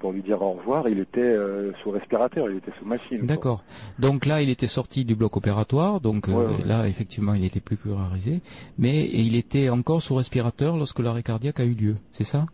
pour 0.00 0.10
lui 0.12 0.22
dire 0.22 0.42
au 0.42 0.54
revoir, 0.54 0.88
il 0.88 0.98
était 0.98 1.20
euh, 1.20 1.70
sous 1.82 1.90
respirateur, 1.90 2.50
il 2.50 2.56
était 2.56 2.72
sous 2.78 2.84
machine. 2.84 3.24
D'accord. 3.26 3.62
Donc 4.00 4.26
là, 4.26 4.42
il 4.42 4.50
était 4.50 4.66
sorti 4.66 5.04
du 5.04 5.14
bloc 5.14 5.36
opératoire, 5.36 6.00
donc 6.00 6.28
euh, 6.28 6.32
Ouais, 6.32 6.64
là, 6.66 6.88
effectivement, 6.88 7.34
il 7.34 7.44
était 7.44 7.60
plus 7.60 7.76
curarisé, 7.76 8.40
mais 8.78 9.04
il 9.06 9.36
était 9.36 9.68
encore 9.70 10.02
sous 10.02 10.14
respirateur 10.16 10.76
lorsque 10.76 10.98
l'arrêt 10.98 11.22
cardiaque 11.22 11.60
a 11.60 11.64
eu 11.64 11.74
lieu, 11.74 11.94
c'est 12.10 12.24
ça? 12.24 12.46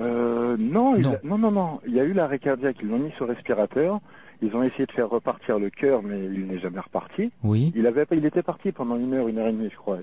Euh, 0.00 0.56
non, 0.58 0.96
Non. 0.98 1.12
a- 1.14 1.20
non, 1.24 1.38
non, 1.38 1.50
non. 1.50 1.80
Il 1.86 1.94
y 1.94 2.00
a 2.00 2.04
eu 2.04 2.12
l'arrêt 2.12 2.38
cardiaque. 2.38 2.76
Ils 2.82 2.88
l'ont 2.88 2.98
mis 3.00 3.10
sur 3.12 3.26
respirateur. 3.26 3.98
Ils 4.42 4.54
ont 4.54 4.62
essayé 4.62 4.86
de 4.86 4.92
faire 4.92 5.08
repartir 5.10 5.58
le 5.58 5.70
cœur, 5.70 6.02
mais 6.04 6.24
il 6.26 6.46
n'est 6.46 6.60
jamais 6.60 6.78
reparti. 6.78 7.32
Oui. 7.42 7.72
Il 7.74 7.86
avait, 7.88 8.06
il 8.12 8.24
était 8.24 8.42
parti 8.44 8.70
pendant 8.70 8.96
une 8.96 9.12
heure, 9.14 9.26
une 9.26 9.38
heure 9.38 9.48
et 9.48 9.52
demie, 9.52 9.68
je 9.70 9.76
crois. 9.76 9.98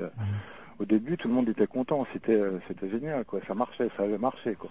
Au 0.80 0.84
début, 0.86 1.16
tout 1.16 1.30
le 1.30 1.34
monde 1.34 1.48
était 1.48 1.68
content. 1.68 2.06
C'était, 2.12 2.42
c'était 2.68 2.90
génial, 2.90 3.24
quoi. 3.24 3.40
Ça 3.48 3.54
marchait, 3.54 3.88
ça 3.96 4.04
avait 4.04 4.18
marché, 4.18 4.56
quoi. 4.60 4.70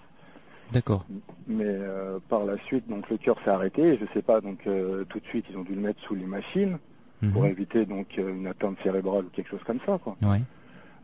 D'accord. 0.75 1.05
Mais 1.47 1.63
euh, 1.65 2.19
par 2.29 2.43
la 2.45 2.57
suite, 2.65 2.87
donc 2.87 3.09
le 3.09 3.17
cœur 3.17 3.37
s'est 3.43 3.49
arrêté. 3.49 3.97
Je 3.97 4.05
sais 4.13 4.21
pas, 4.21 4.41
donc 4.41 4.59
euh, 4.67 5.05
tout 5.05 5.19
de 5.19 5.25
suite, 5.25 5.45
ils 5.49 5.57
ont 5.57 5.63
dû 5.63 5.73
le 5.73 5.81
mettre 5.81 6.01
sous 6.01 6.15
les 6.15 6.25
machines. 6.25 6.77
Mhm. 7.21 7.31
pour 7.31 7.45
éviter 7.45 7.85
donc 7.85 8.07
euh, 8.19 8.29
une 8.35 8.45
atteinte 8.45 8.77
cérébrale 8.83 9.25
ou 9.25 9.29
quelque 9.29 9.49
chose 9.49 9.63
comme 9.65 9.79
ça, 9.85 9.97
quoi. 10.03 10.17
Ouais. 10.21 10.41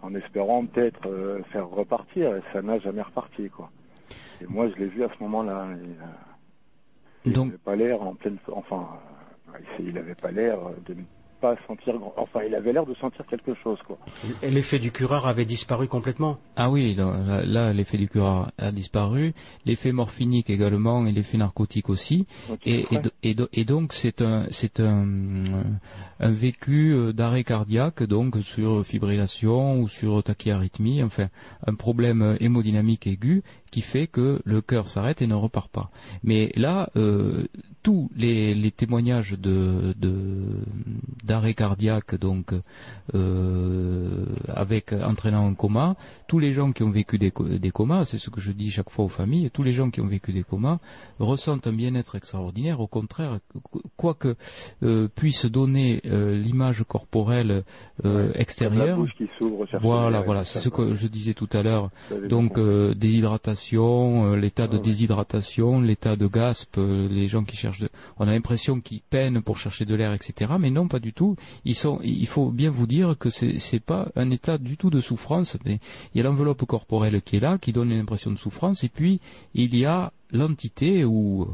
En 0.02 0.14
espérant 0.14 0.66
peut-être 0.66 1.42
faire 1.54 1.70
repartir, 1.70 2.36
et 2.36 2.42
ça 2.52 2.62
n'a 2.62 2.80
jamais 2.80 3.02
reparti, 3.02 3.50
quoi. 3.50 3.72
Et 4.42 4.46
moi, 4.46 4.68
je 4.70 4.76
l'ai 4.76 4.88
vu 4.88 5.06
à 5.06 5.10
ce 5.10 5.24
moment-là. 5.24 5.68
et, 5.72 5.86
euh, 5.86 6.06
il 7.24 7.34
Donc- 7.34 7.46
n'avait 7.48 7.58
pas 7.60 7.76
l'air 7.78 8.02
en 8.02 8.14
pleine, 8.16 8.38
enfin, 8.52 8.90
il 9.80 9.98
avait 9.98 10.16
pas 10.16 10.32
l'air 10.32 10.58
de 10.86 10.96
pas 11.42 11.56
sentir, 11.68 11.98
grand- 11.98 12.14
enfin, 12.18 12.42
il 12.48 12.54
avait 12.56 12.72
l'air 12.72 12.86
de 12.86 12.94
sentir 12.96 13.26
quelque 13.26 13.54
chose, 13.64 13.80
quoi. 13.88 13.98
Et 14.44 14.52
l'effet 14.52 14.80
du 14.80 14.92
cureur 14.92 15.28
avait 15.28 15.46
disparu 15.46 15.88
complètement? 15.88 16.38
Ah 16.56 16.70
oui, 16.70 16.94
là, 16.96 17.42
là, 17.46 17.74
l'effet 17.74 17.98
du 17.98 18.08
curare 18.08 18.52
a 18.58 18.72
disparu, 18.72 19.34
l'effet 19.66 19.92
morphinique 19.92 20.50
également 20.50 21.06
et 21.08 21.12
l'effet 21.12 21.38
narcotique 21.38 21.90
aussi. 21.90 22.26
Donc, 22.48 22.60
Et, 22.66 22.86
et, 23.54 23.66
donc 23.66 23.94
c'est 23.94 24.22
un 24.22 24.46
c'est 24.52 24.80
un, 24.80 25.06
euh, 25.08 25.64
un 26.20 26.32
vécu 26.32 26.94
euh, 26.94 27.12
d'arrêt 27.12 27.44
cardiaque 27.44 28.04
donc 28.04 28.38
sur 28.42 28.86
fibrillation 28.86 29.80
ou 29.82 29.88
sur 29.88 30.24
tachyarrhythmie, 30.24 31.02
enfin 31.04 31.28
un 31.66 31.74
problème 31.76 32.22
euh, 32.22 32.36
hémodynamique 32.40 33.08
aigu 33.08 33.42
qui 33.72 33.82
fait 33.82 34.08
que 34.08 34.42
le 34.46 34.62
cœur 34.62 34.88
s'arrête 34.88 35.22
et 35.22 35.28
ne 35.28 35.34
repart 35.36 35.72
pas. 35.72 35.90
Mais 36.24 36.52
là, 36.56 36.90
euh, 36.98 37.46
tous 37.84 38.12
les, 38.16 38.54
les 38.54 38.72
témoignages 38.72 39.32
de 39.32 39.94
de- 39.98 40.60
d'arrêt 41.32 41.54
cardiaque 41.64 42.14
donc 42.28 42.48
euh, 43.16 44.26
avec 44.48 44.94
entraînant 44.94 45.48
un 45.48 45.54
coma, 45.54 45.96
tous 46.28 46.40
les 46.40 46.52
gens 46.58 46.72
qui 46.72 46.84
ont 46.84 46.92
vécu 46.92 47.18
des, 47.18 47.32
des 47.66 47.72
comas, 47.72 48.06
c'est 48.06 48.18
ce 48.26 48.30
que 48.30 48.42
je 48.42 48.52
dis 48.52 48.70
chaque 48.72 48.90
fois 48.90 49.06
aux 49.06 49.16
familles, 49.22 49.50
tous 49.52 49.64
les 49.64 49.74
gens 49.74 49.90
qui 49.94 50.02
ont 50.02 50.08
vécu 50.18 50.32
des 50.34 50.44
comas 50.44 50.80
ressentent 51.20 51.68
un 51.68 51.74
bien-être 51.74 52.16
extraordinaire. 52.16 52.80
Au 52.80 52.88
contraire, 52.88 53.34
qu- 53.72 53.80
quoi 53.98 54.14
que 54.14 54.36
euh, 54.84 55.08
puisse 55.20 55.46
donner 55.46 56.02
euh, 56.06 56.36
l'image 56.46 56.84
corporelle 56.88 57.64
euh, 58.06 58.32
la 58.34 58.40
extérieure. 58.42 58.98
qui 59.18 59.28
Voilà, 59.82 60.18
voilà, 60.26 60.44
c'est 60.46 60.60
ce 60.60 60.70
que 60.70 60.96
je 60.96 61.08
disais 61.08 61.34
tout 61.42 61.50
à 61.54 61.62
l'heure. 61.64 61.90
Donc 62.30 62.58
euh, 62.58 62.94
déshydratation, 62.94 64.36
l'état 64.36 64.68
de 64.68 64.78
Ah 64.78 64.82
déshydratation, 64.90 65.82
l'état 65.82 66.16
de 66.16 66.28
gasp, 66.28 66.78
les 66.78 67.28
gens 67.34 67.44
qui 67.50 67.56
cherchent, 67.56 67.80
de... 67.86 67.90
on 68.20 68.28
a 68.28 68.32
l'impression 68.32 68.80
qu'ils 68.82 69.02
peinent 69.02 69.42
pour 69.42 69.58
chercher 69.58 69.86
de 69.86 69.96
l'air, 70.00 70.14
etc. 70.14 70.54
Mais 70.60 70.70
non, 70.78 70.88
pas 70.88 71.00
du 71.00 71.14
tout. 71.14 71.21
Il 71.66 72.28
faut 72.28 72.52
bien 72.52 72.72
vous 72.72 72.88
dire 72.88 73.18
que 73.18 73.30
c'est 73.30 73.60
c'est 73.60 73.80
pas 73.80 74.10
un 74.16 74.30
état 74.32 74.58
du 74.58 74.78
tout 74.78 74.90
de 74.90 75.00
souffrance. 75.00 75.58
Mais 75.66 75.80
il 76.14 76.18
y 76.18 76.22
a 76.22 76.24
l'enveloppe 76.24 76.66
corporelle 76.66 77.22
qui 77.22 77.38
est 77.38 77.40
là, 77.40 77.58
qui 77.58 77.74
donne 77.74 77.92
une 77.92 78.02
impression 78.02 78.32
de 78.32 78.38
souffrance, 78.38 78.84
et 78.84 78.90
puis 78.90 79.20
il 79.54 79.76
y 79.76 79.86
a 79.86 80.12
l'entité 80.32 81.06
ou 81.06 81.48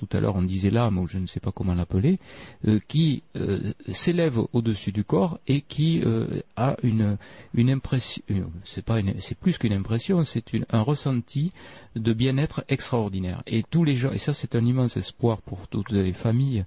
tout 0.00 0.16
à 0.16 0.20
l'heure 0.20 0.36
on 0.36 0.42
disait 0.42 0.70
l'âme 0.70 0.96
ou 0.98 1.06
je 1.06 1.18
ne 1.18 1.26
sais 1.26 1.40
pas 1.40 1.52
comment 1.52 1.74
l'appeler, 1.74 2.18
euh, 2.66 2.80
qui 2.88 3.22
euh, 3.36 3.72
s'élève 3.92 4.38
au-dessus 4.54 4.92
du 4.92 5.04
corps 5.04 5.38
et 5.46 5.60
qui 5.60 6.00
euh, 6.04 6.26
a 6.56 6.76
une 6.82 7.18
une 7.52 7.70
impression, 7.70 8.22
c'est 8.64 8.84
pas 8.84 8.98
une- 9.00 9.20
c'est 9.20 9.36
plus 9.36 9.58
qu'une 9.58 9.74
impression, 9.74 10.24
c'est 10.24 10.44
un 10.72 10.80
ressenti 10.80 11.52
de 11.96 12.12
bien-être 12.14 12.64
extraordinaire. 12.68 13.42
Et 13.46 13.62
tous 13.68 13.84
les 13.84 13.94
gens, 13.94 14.10
et 14.12 14.18
ça 14.18 14.32
c'est 14.32 14.54
un 14.54 14.64
immense 14.64 14.96
espoir 14.96 15.42
pour 15.42 15.68
toutes 15.68 15.90
les 15.90 16.12
familles 16.14 16.64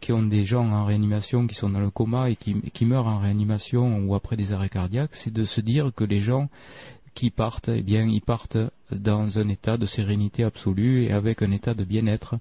qui 0.00 0.12
ont 0.12 0.22
des 0.22 0.44
gens 0.46 0.66
en 0.70 0.84
réanimation, 0.86 1.46
qui 1.46 1.54
sont 1.54 1.68
dans 1.70 1.80
le 1.80 1.90
coma 1.90 2.30
et 2.30 2.36
qui, 2.36 2.54
qui 2.72 2.84
meurent 2.86 3.08
en 3.08 3.18
réanimation 3.18 3.98
ou 4.06 4.14
après 4.14 4.36
des 4.36 4.52
arrêts 4.52 4.68
cardiaques, 4.70 5.14
c'est 5.14 5.32
de 5.32 5.44
se 5.44 5.60
dire 5.60 5.90
que 5.94 6.04
les 6.04 6.20
gens 6.20 6.48
qui 7.14 7.30
partent, 7.30 7.68
eh 7.68 7.82
bien, 7.82 8.06
ils 8.08 8.22
partent 8.22 8.56
dans 8.94 9.38
un 9.38 9.48
état 9.48 9.76
de 9.76 9.86
sérénité 9.86 10.44
absolue 10.44 11.04
et 11.04 11.12
avec 11.12 11.42
un 11.42 11.50
état 11.50 11.74
de 11.74 11.84
bien-être 11.84 12.36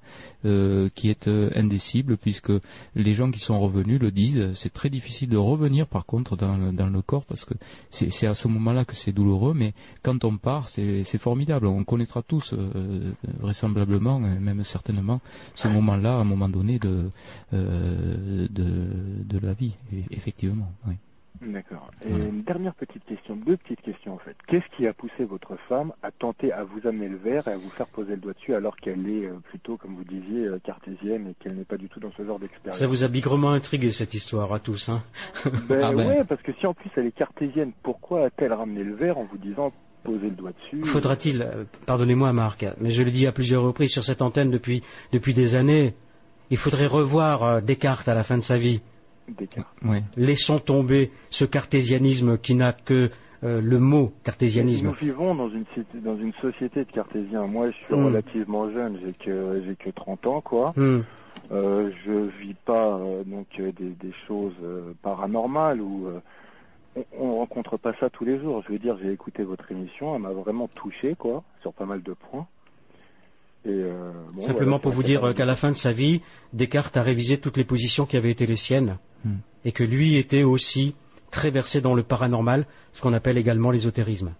euh, 0.45 0.89
qui 0.95 1.09
est 1.09 1.27
euh, 1.27 1.49
indécible, 1.55 2.17
puisque 2.17 2.51
les 2.95 3.13
gens 3.13 3.31
qui 3.31 3.39
sont 3.39 3.59
revenus 3.59 3.99
le 3.99 4.11
disent. 4.11 4.51
C'est 4.55 4.73
très 4.73 4.89
difficile 4.89 5.29
de 5.29 5.37
revenir, 5.37 5.87
par 5.87 6.05
contre, 6.05 6.35
dans 6.35 6.57
le, 6.57 6.71
dans 6.71 6.87
le 6.87 7.01
corps, 7.01 7.25
parce 7.25 7.45
que 7.45 7.53
c'est 7.89 8.27
à 8.27 8.33
ce 8.33 8.47
moment-là 8.47 8.85
que 8.85 8.95
c'est 8.95 9.11
douloureux, 9.11 9.53
mais 9.53 9.73
quand 10.03 10.23
on 10.23 10.37
part, 10.37 10.69
c'est 10.69 11.03
formidable. 11.17 11.67
On 11.67 11.83
connaîtra 11.83 12.21
tous, 12.21 12.53
euh, 12.53 13.13
vraisemblablement, 13.39 14.19
et 14.19 14.39
même 14.39 14.63
certainement, 14.63 15.21
ce 15.55 15.67
moment-là, 15.67 16.17
à 16.17 16.21
un 16.21 16.23
moment 16.23 16.49
donné 16.49 16.79
de, 16.79 17.09
euh, 17.53 18.47
de, 18.49 19.23
de 19.23 19.39
la 19.39 19.53
vie, 19.53 19.73
effectivement. 20.11 20.71
Oui. 20.87 20.95
D'accord. 21.41 21.89
Et 22.05 22.09
une 22.09 22.43
dernière 22.43 22.75
petite 22.75 23.03
question, 23.05 23.35
deux 23.35 23.57
petites 23.57 23.81
questions 23.81 24.13
en 24.13 24.17
fait. 24.19 24.35
Qu'est-ce 24.47 24.75
qui 24.77 24.85
a 24.85 24.93
poussé 24.93 25.23
votre 25.23 25.55
femme 25.67 25.91
à 26.03 26.11
tenter 26.11 26.51
à 26.51 26.63
vous 26.63 26.87
amener 26.87 27.07
le 27.07 27.17
verre 27.17 27.47
et 27.47 27.53
à 27.53 27.57
vous 27.57 27.69
faire 27.69 27.87
poser 27.87 28.11
le 28.11 28.17
doigt 28.17 28.33
dessus 28.33 28.53
alors 28.53 28.77
qu'elle 28.77 29.07
est 29.09 29.25
euh, 29.25 29.39
plutôt, 29.49 29.77
comme 29.77 29.95
vous 29.95 30.03
disiez, 30.03 30.45
euh, 30.45 30.59
cartésienne 30.63 31.27
et 31.27 31.35
qu'elle 31.41 31.55
n'est 31.55 31.65
pas 31.65 31.77
du 31.77 31.89
tout 31.89 31.99
dans 31.99 32.11
ce 32.15 32.23
genre 32.23 32.37
d'expérience? 32.37 32.77
Ça 32.77 32.87
vous 32.87 33.03
a 33.03 33.07
bigrement 33.07 33.51
intrigué 33.51 33.91
cette 33.91 34.13
histoire 34.13 34.53
à 34.53 34.59
tous, 34.59 34.89
hein? 34.89 35.03
Ben 35.67 35.81
Ah 35.83 35.93
ben. 35.93 36.07
ouais, 36.07 36.23
parce 36.23 36.41
que 36.43 36.51
si 36.59 36.67
en 36.67 36.73
plus 36.73 36.89
elle 36.95 37.07
est 37.07 37.11
cartésienne, 37.11 37.71
pourquoi 37.81 38.25
a-t-elle 38.25 38.53
ramené 38.53 38.83
le 38.83 38.93
verre 38.93 39.17
en 39.17 39.23
vous 39.23 39.37
disant 39.37 39.73
poser 40.03 40.29
le 40.29 40.35
doigt 40.35 40.51
dessus? 40.51 40.83
Faudra-t-il, 40.83 41.41
euh, 41.41 41.63
pardonnez-moi 41.87 42.31
Marc, 42.33 42.65
mais 42.79 42.91
je 42.91 43.01
le 43.01 43.11
dis 43.11 43.25
à 43.25 43.31
plusieurs 43.31 43.63
reprises 43.63 43.91
sur 43.91 44.03
cette 44.03 44.21
antenne 44.21 44.51
depuis, 44.51 44.83
depuis 45.11 45.33
des 45.33 45.55
années, 45.55 45.95
il 46.51 46.57
faudrait 46.57 46.87
revoir 46.87 47.43
euh, 47.43 47.61
Descartes 47.61 48.07
à 48.07 48.13
la 48.13 48.23
fin 48.23 48.37
de 48.37 48.43
sa 48.43 48.57
vie. 48.57 48.81
Descartes 49.27 49.67
Oui. 49.83 49.99
Laissons 50.17 50.59
tomber 50.59 51.11
ce 51.29 51.45
cartésianisme 51.45 52.37
qui 52.37 52.55
n'a 52.55 52.73
que 52.73 53.09
euh, 53.43 53.59
le 53.61 53.79
mot 53.79 54.03
Nous 54.05 54.11
cartésianisme. 54.23 54.93
vivons 55.01 55.33
dans 55.35 55.49
une, 55.49 55.65
cité- 55.73 55.99
dans 55.99 56.17
une 56.17 56.33
société 56.41 56.85
de 56.85 56.91
cartésiens. 56.91 57.47
Moi, 57.47 57.71
je 57.71 57.75
suis 57.77 57.93
Hmm. 57.95 58.05
relativement 58.05 58.71
jeune, 58.71 58.99
j'ai 59.03 59.13
que 59.13 59.63
j'ai 59.65 59.75
que 59.75 59.89
30 59.89 60.27
ans, 60.27 60.41
quoi. 60.41 60.73
Euh, 61.51 61.91
je 62.05 62.29
vis 62.41 62.53
pas 62.65 62.97
euh, 62.97 63.23
donc 63.23 63.47
des, 63.57 63.71
des 63.71 64.13
choses 64.27 64.53
euh, 64.63 64.93
paranormales 65.01 65.81
ou 65.81 66.07
euh, 66.07 66.19
on, 66.95 67.03
on 67.19 67.37
rencontre 67.39 67.77
pas 67.77 67.93
ça 67.99 68.09
tous 68.09 68.25
les 68.25 68.39
jours. 68.39 68.63
Je 68.67 68.73
veux 68.73 68.79
dire, 68.79 68.95
j'ai 69.01 69.11
écouté 69.11 69.43
votre 69.43 69.71
émission, 69.71 70.15
elle 70.15 70.21
m'a 70.21 70.31
vraiment 70.33 70.67
touché, 70.67 71.15
quoi, 71.15 71.43
sur 71.61 71.73
pas 71.73 71.85
mal 71.85 72.03
de 72.03 72.13
points. 72.13 72.47
Et 73.65 73.69
euh, 73.69 74.11
bon, 74.33 74.41
Simplement 74.41 74.65
voilà, 74.71 74.79
pour 74.81 74.91
vous 74.91 75.03
dire 75.03 75.23
euh, 75.23 75.33
qu'à 75.33 75.45
la 75.45 75.55
fin 75.55 75.69
de 75.69 75.75
sa 75.75 75.91
vie, 75.91 76.21
Descartes 76.53 76.97
a 76.97 77.03
révisé 77.03 77.37
toutes 77.37 77.57
les 77.57 77.63
positions 77.63 78.05
qui 78.05 78.17
avaient 78.17 78.31
été 78.31 78.45
les 78.45 78.55
siennes, 78.57 78.97
Hmm. 79.23 79.35
et 79.65 79.71
que 79.71 79.83
lui 79.83 80.15
était 80.17 80.41
aussi 80.41 80.95
très 81.29 81.51
versé 81.51 81.79
dans 81.79 81.93
le 81.93 82.01
paranormal, 82.01 82.65
ce 82.91 83.01
qu'on 83.01 83.13
appelle 83.13 83.37
également 83.37 83.69
l'ésotérisme. 83.69 84.31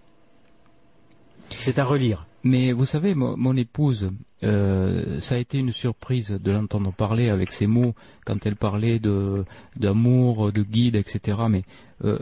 C'est 1.50 1.78
à 1.78 1.86
relire. 1.86 2.26
Mais 2.44 2.72
vous 2.72 2.86
savez, 2.86 3.14
mo- 3.14 3.36
mon, 3.36 3.56
épouse, 3.56 4.10
euh, 4.44 5.20
ça 5.20 5.36
a 5.36 5.38
été 5.38 5.60
une 5.60 5.72
surprise 5.72 6.32
de 6.32 6.52
l'entendre 6.52 6.92
parler 6.92 7.30
avec 7.30 7.52
ces 7.52 7.68
mots 7.68 7.94
quand 8.26 8.44
elle 8.48 8.56
parlait 8.56 8.98
de 8.98 9.46
d'amour, 9.76 10.52
de 10.52 10.64
guide, 10.64 10.96
etc. 10.96 11.38
Mais 11.48 11.62
euh, 12.04 12.18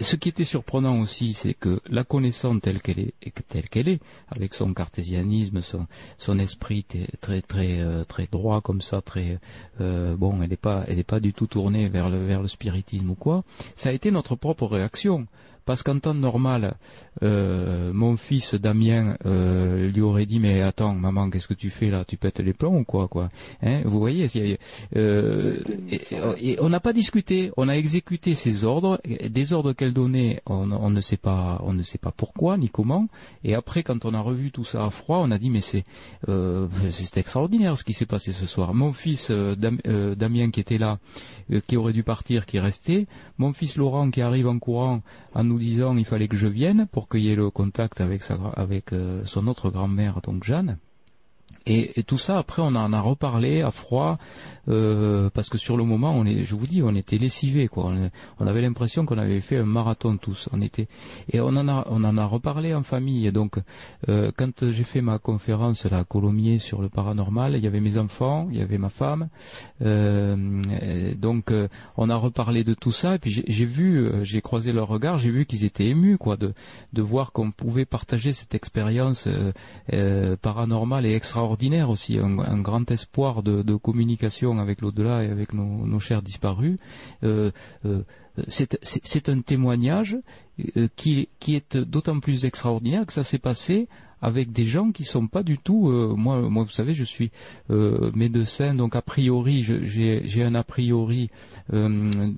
ce 0.00 0.16
qui 0.16 0.28
était 0.28 0.44
surprenant 0.44 1.00
aussi, 1.00 1.34
c'est 1.34 1.54
que 1.54 1.80
la 1.88 2.04
connaissance 2.04 2.60
telle 2.60 2.82
qu'elle 2.82 2.98
est, 2.98 3.14
telle 3.48 3.68
qu'elle 3.68 3.88
est, 3.88 4.00
avec 4.28 4.54
son 4.54 4.72
cartésianisme, 4.74 5.60
son, 5.60 6.38
esprit 6.38 6.84
très 7.20 7.40
très 7.42 7.80
euh, 7.80 8.02
très 8.04 8.26
droit 8.26 8.60
comme 8.60 8.82
ça, 8.82 9.00
très 9.00 9.38
euh, 9.80 10.16
bon, 10.16 10.42
elle 10.42 10.50
n'est 10.50 10.56
pas 10.56 10.84
elle 10.88 10.96
n'est 10.96 11.04
pas 11.04 11.20
du 11.20 11.32
tout 11.32 11.46
tournée 11.46 11.88
vers 11.88 12.10
le 12.10 12.24
vers 12.24 12.42
le 12.42 12.48
spiritisme 12.48 13.10
ou 13.10 13.14
quoi. 13.14 13.44
Ça 13.76 13.90
a 13.90 13.92
été 13.92 14.10
notre 14.10 14.34
propre 14.34 14.66
réaction. 14.66 15.26
Parce 15.64 15.82
qu'en 15.82 15.98
temps 15.98 16.14
normal, 16.14 16.74
euh, 17.22 17.92
mon 17.92 18.16
fils 18.16 18.54
Damien 18.54 19.16
euh, 19.24 19.88
lui 19.90 20.02
aurait 20.02 20.26
dit 20.26 20.38
mais 20.38 20.60
attends 20.60 20.94
maman 20.94 21.30
qu'est-ce 21.30 21.48
que 21.48 21.54
tu 21.54 21.70
fais 21.70 21.90
là? 21.90 22.04
Tu 22.04 22.16
pètes 22.16 22.40
les 22.40 22.52
plombs 22.52 22.78
ou 22.78 22.84
quoi 22.84 23.08
quoi? 23.08 23.30
Hein? 23.62 23.82
Vous 23.84 23.98
voyez 23.98 24.28
euh, 24.96 25.56
on 26.60 26.68
n'a 26.68 26.80
pas 26.80 26.92
discuté. 26.92 27.50
On 27.56 27.68
a 27.68 27.74
exécuté 27.76 28.34
ses 28.34 28.64
ordres. 28.64 29.00
Des 29.28 29.52
ordres 29.52 29.72
qu'elle 29.72 29.92
donnait 29.92 30.42
on, 30.46 30.90
ne 30.90 31.00
sait 31.00 31.16
pas 31.16 31.60
on 31.64 31.72
ne 31.72 31.82
sait 31.82 31.98
pas 31.98 32.12
pourquoi 32.12 32.56
ni 32.56 32.68
comment. 32.68 33.08
Et 33.42 33.54
après 33.54 33.82
quand 33.82 34.04
on 34.04 34.14
a 34.14 34.20
revu 34.20 34.50
tout 34.50 34.64
ça 34.64 34.84
à 34.84 34.90
froid 34.90 35.20
on 35.22 35.30
a 35.30 35.38
dit 35.38 35.50
mais 35.50 35.60
c'est 35.60 35.84
euh, 36.28 36.68
c'est 36.90 37.18
extraordinaire 37.18 37.78
ce 37.78 37.84
qui 37.84 37.92
s'est 37.92 38.06
passé 38.06 38.32
ce 38.32 38.46
soir. 38.46 38.74
Mon 38.74 38.92
fils 38.92 39.28
euh, 39.30 39.54
euh, 39.86 40.14
Damien 40.14 40.50
qui 40.50 40.60
était 40.60 40.78
là 40.78 40.94
qui 41.66 41.76
aurait 41.76 41.92
dû 41.92 42.02
partir 42.02 42.46
qui 42.46 42.56
est 42.56 42.60
resté. 42.60 43.06
Mon 43.38 43.52
fils 43.52 43.76
Laurent 43.76 44.10
qui 44.10 44.22
arrive 44.22 44.48
en 44.48 44.58
courant 44.58 45.02
en 45.34 45.44
nous 45.44 45.53
disant 45.58 45.96
il 45.96 46.04
fallait 46.04 46.28
que 46.28 46.36
je 46.36 46.48
vienne 46.48 46.86
pour 46.90 47.08
qu'il 47.08 47.20
y 47.20 47.30
ait 47.30 47.36
le 47.36 47.50
contact 47.50 48.00
avec 48.00 48.22
sa 48.22 48.34
avec 48.56 48.92
euh, 48.92 49.22
son 49.24 49.46
autre 49.46 49.70
grand-mère 49.70 50.20
donc 50.20 50.44
Jeanne 50.44 50.78
et, 51.66 52.02
tout 52.02 52.18
ça 52.18 52.38
après 52.38 52.60
on 52.60 52.74
en 52.74 52.92
a 52.92 53.00
reparlé 53.00 53.62
à 53.62 53.70
froid 53.70 54.16
euh, 54.68 55.30
parce 55.32 55.48
que 55.48 55.56
sur 55.56 55.76
le 55.76 55.84
moment 55.84 56.12
on 56.14 56.26
est 56.26 56.44
je 56.44 56.54
vous 56.54 56.66
dis 56.66 56.82
on 56.82 56.94
était 56.94 57.16
lessivés 57.16 57.68
quoi. 57.68 57.92
On, 58.38 58.46
avait 58.46 58.60
l'impression 58.60 59.06
qu'on 59.06 59.18
avait 59.18 59.40
fait 59.40 59.56
un 59.56 59.64
marathon 59.64 60.16
tous 60.16 60.48
on 60.52 60.60
était. 60.60 60.86
Et 61.32 61.40
on 61.40 61.48
en 61.48 61.68
a 61.68 61.86
on 61.88 62.04
en 62.04 62.18
a 62.18 62.24
reparlé 62.26 62.74
en 62.74 62.82
famille. 62.82 63.30
Donc 63.32 63.58
euh, 64.08 64.30
quand 64.36 64.70
j'ai 64.70 64.84
fait 64.84 65.00
ma 65.00 65.18
conférence 65.18 65.86
à 65.86 66.04
Colomiers 66.04 66.58
sur 66.58 66.82
le 66.82 66.88
paranormal 66.88 67.56
il 67.56 67.64
y 67.64 67.66
avait 67.66 67.80
mes 67.80 67.96
enfants 67.96 68.48
il 68.50 68.58
y 68.58 68.62
avait 68.62 68.78
ma 68.78 68.90
femme. 68.90 69.28
Euh, 69.82 70.36
donc 71.14 71.52
on 71.96 72.10
a 72.10 72.16
reparlé 72.16 72.64
de 72.64 72.74
tout 72.74 72.92
ça. 72.92 73.14
Et 73.14 73.18
puis 73.18 73.42
j'ai 73.46 73.64
vu 73.64 74.10
j'ai 74.22 74.42
croisé 74.42 74.72
leur 74.72 74.88
regard 74.88 75.16
j'ai 75.16 75.30
vu 75.30 75.46
qu'ils 75.46 75.64
étaient 75.64 75.86
émus 75.86 76.18
quoi 76.18 76.36
de 76.36 76.52
de 76.92 77.02
voir 77.02 77.32
qu'on 77.32 77.50
pouvait 77.50 77.86
partager 77.86 78.32
cette 78.34 78.54
expérience 78.54 79.28
paranormale 80.42 81.06
et 81.06 81.14
extraordinaire 81.14 81.53
extraordinaire 81.54 81.90
aussi, 81.90 82.18
un, 82.18 82.60
grand 82.60 82.90
espoir 82.90 83.42
de, 83.42 83.76
communication 83.76 84.58
avec 84.58 84.80
l'au-delà 84.80 85.24
et 85.24 85.28
avec 85.28 85.52
nos, 85.52 86.00
chers 86.00 86.22
disparus. 86.22 86.76
c'est 88.48 89.28
un 89.28 89.40
témoignage 89.40 90.16
qui, 90.96 91.28
qui 91.38 91.54
est 91.54 91.76
d'autant 91.76 92.18
plus 92.20 92.44
extraordinaire 92.44 93.06
que 93.06 93.12
ça 93.12 93.24
s'est 93.24 93.38
passé 93.38 93.88
avec 94.24 94.52
des 94.52 94.64
gens 94.64 94.90
qui 94.90 95.04
sont 95.04 95.26
pas 95.26 95.42
du 95.42 95.58
tout. 95.58 95.90
Euh, 95.90 96.14
moi, 96.16 96.40
moi, 96.40 96.64
vous 96.64 96.70
savez, 96.70 96.94
je 96.94 97.04
suis 97.04 97.30
euh, 97.70 98.10
médecin, 98.14 98.74
donc 98.74 98.96
a 98.96 99.02
priori, 99.02 99.62
j'ai 99.62 100.42
un 100.42 100.54
a 100.54 100.64
priori 100.64 101.28
euh, 101.74 101.88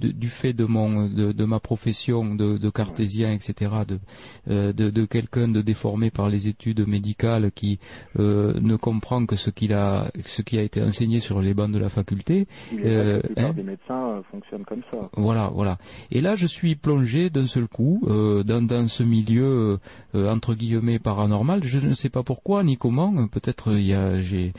du 0.01 0.29
fait 0.29 0.53
de 0.53 0.65
mon 0.65 1.07
de, 1.09 1.45
ma 1.45 1.61
profession 1.61 2.35
de, 2.35 2.59
de 2.59 2.71
cartésien, 2.71 3.33
etc. 3.33 3.71
de 3.87 4.73
de, 4.73 5.05
quelqu'un 5.05 5.47
de 5.47 5.63
déformé 5.63 6.11
par 6.11 6.29
les 6.29 6.49
études 6.49 6.87
médicales 6.89 7.53
qui 7.53 7.79
ne 8.19 8.77
comprend 8.77 9.25
que 9.25 9.37
ce 9.37 9.51
qu'il 9.51 9.73
a 9.73 10.11
ce 10.25 10.43
qui 10.43 10.59
a 10.59 10.63
été 10.63 10.83
enseigné 10.83 11.21
sur 11.21 11.41
les 11.41 11.55
bancs 11.55 11.71
de 11.71 11.79
la 11.79 11.89
faculté. 11.89 12.49
la 12.73 13.21
plupart 13.21 13.45
hein 13.45 13.53
des 13.53 13.63
médecins 13.63 14.23
fonctionnent 14.31 14.65
comme 14.65 14.83
ça. 14.91 15.09
Voilà, 15.17 15.51
voilà. 15.55 15.79
Et 16.11 16.21
là, 16.21 16.35
je 16.35 16.47
suis 16.47 16.75
plongé 16.75 17.31
d'un 17.31 17.47
seul 17.47 17.69
coup 17.69 18.03
dans, 18.09 18.67
dans 18.67 18.89
ce 18.89 19.05
milieu 19.05 19.79
entre 20.15 20.55
guillemets 20.55 20.99
paranormal 20.99 21.63
je 21.76 21.76
ne 21.81 21.95
sais 21.95 22.09
pas 22.09 22.23
pourquoi 22.23 22.63
ni 22.63 22.77
comment. 22.77 23.27
Peut-être 23.29 23.73
il 23.73 23.87
y 23.87 23.95
a, 23.95 24.21
j'ai, 24.21 24.53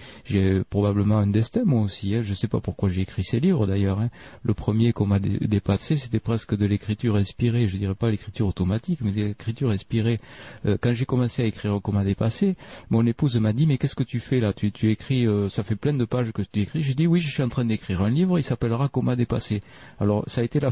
probablement 0.70 1.18
un 1.18 1.28
destin 1.28 1.62
moi 1.66 1.82
aussi. 1.82 2.16
Hein. 2.16 2.22
Je 2.22 2.32
ne 2.32 2.36
sais 2.36 2.48
pas 2.48 2.60
pourquoi 2.60 2.90
j'ai 2.90 3.02
écrit 3.02 3.24
ces 3.24 3.40
livres 3.40 3.68
d'ailleurs. 3.68 4.00
Hein. 4.00 4.10
Le 4.44 4.54
premier 4.54 4.94
qu'on 4.94 5.06
m'a 5.06 5.20
dépassé, 5.20 5.98
c'était 5.98 6.20
presque 6.20 6.56
de 6.56 6.66
l'écriture 6.66 7.16
inspirée. 7.16 7.68
Je 7.68 7.78
dirais 7.78 7.96
pas 7.96 8.10
l'écriture 8.10 8.48
automatique, 8.48 9.00
mais 9.04 9.12
l'écriture 9.12 9.72
inspirée. 9.72 10.18
Euh, 10.66 10.78
quand 10.80 10.94
j'ai 10.94 11.06
commencé 11.06 11.42
à 11.44 11.46
écrire 11.46 11.80
qu'on 11.82 11.98
dépassé, 12.04 12.54
mon 12.90 13.06
épouse 13.06 13.38
m'a 13.38 13.54
dit 13.54 13.66
mais 13.66 13.78
qu'est-ce 13.78 13.96
que 13.96 14.04
tu 14.04 14.20
fais 14.20 14.40
là? 14.40 14.54
Tu, 14.54 14.72
tu 14.72 14.92
écris, 14.92 15.28
euh, 15.28 15.50
ça 15.50 15.64
fait 15.64 15.76
plein 15.76 15.94
de 15.94 16.06
pages 16.06 16.32
que 16.32 16.42
tu 16.42 16.62
écris. 16.62 16.82
J'ai 16.82 16.94
dit 16.94 17.08
oui, 17.08 17.22
je 17.22 17.30
suis 17.30 17.44
en 17.44 17.50
train 17.50 17.66
d'écrire 17.66 18.02
un 18.02 18.10
livre. 18.10 18.40
Il 18.40 18.44
s'appellera 18.44 18.90
Qu'on 18.90 19.04
m'a 19.04 19.16
dépassé. 19.16 19.60
Alors 20.00 20.24
ça 20.28 20.42
a 20.42 20.44
été 20.44 20.60
la, 20.60 20.72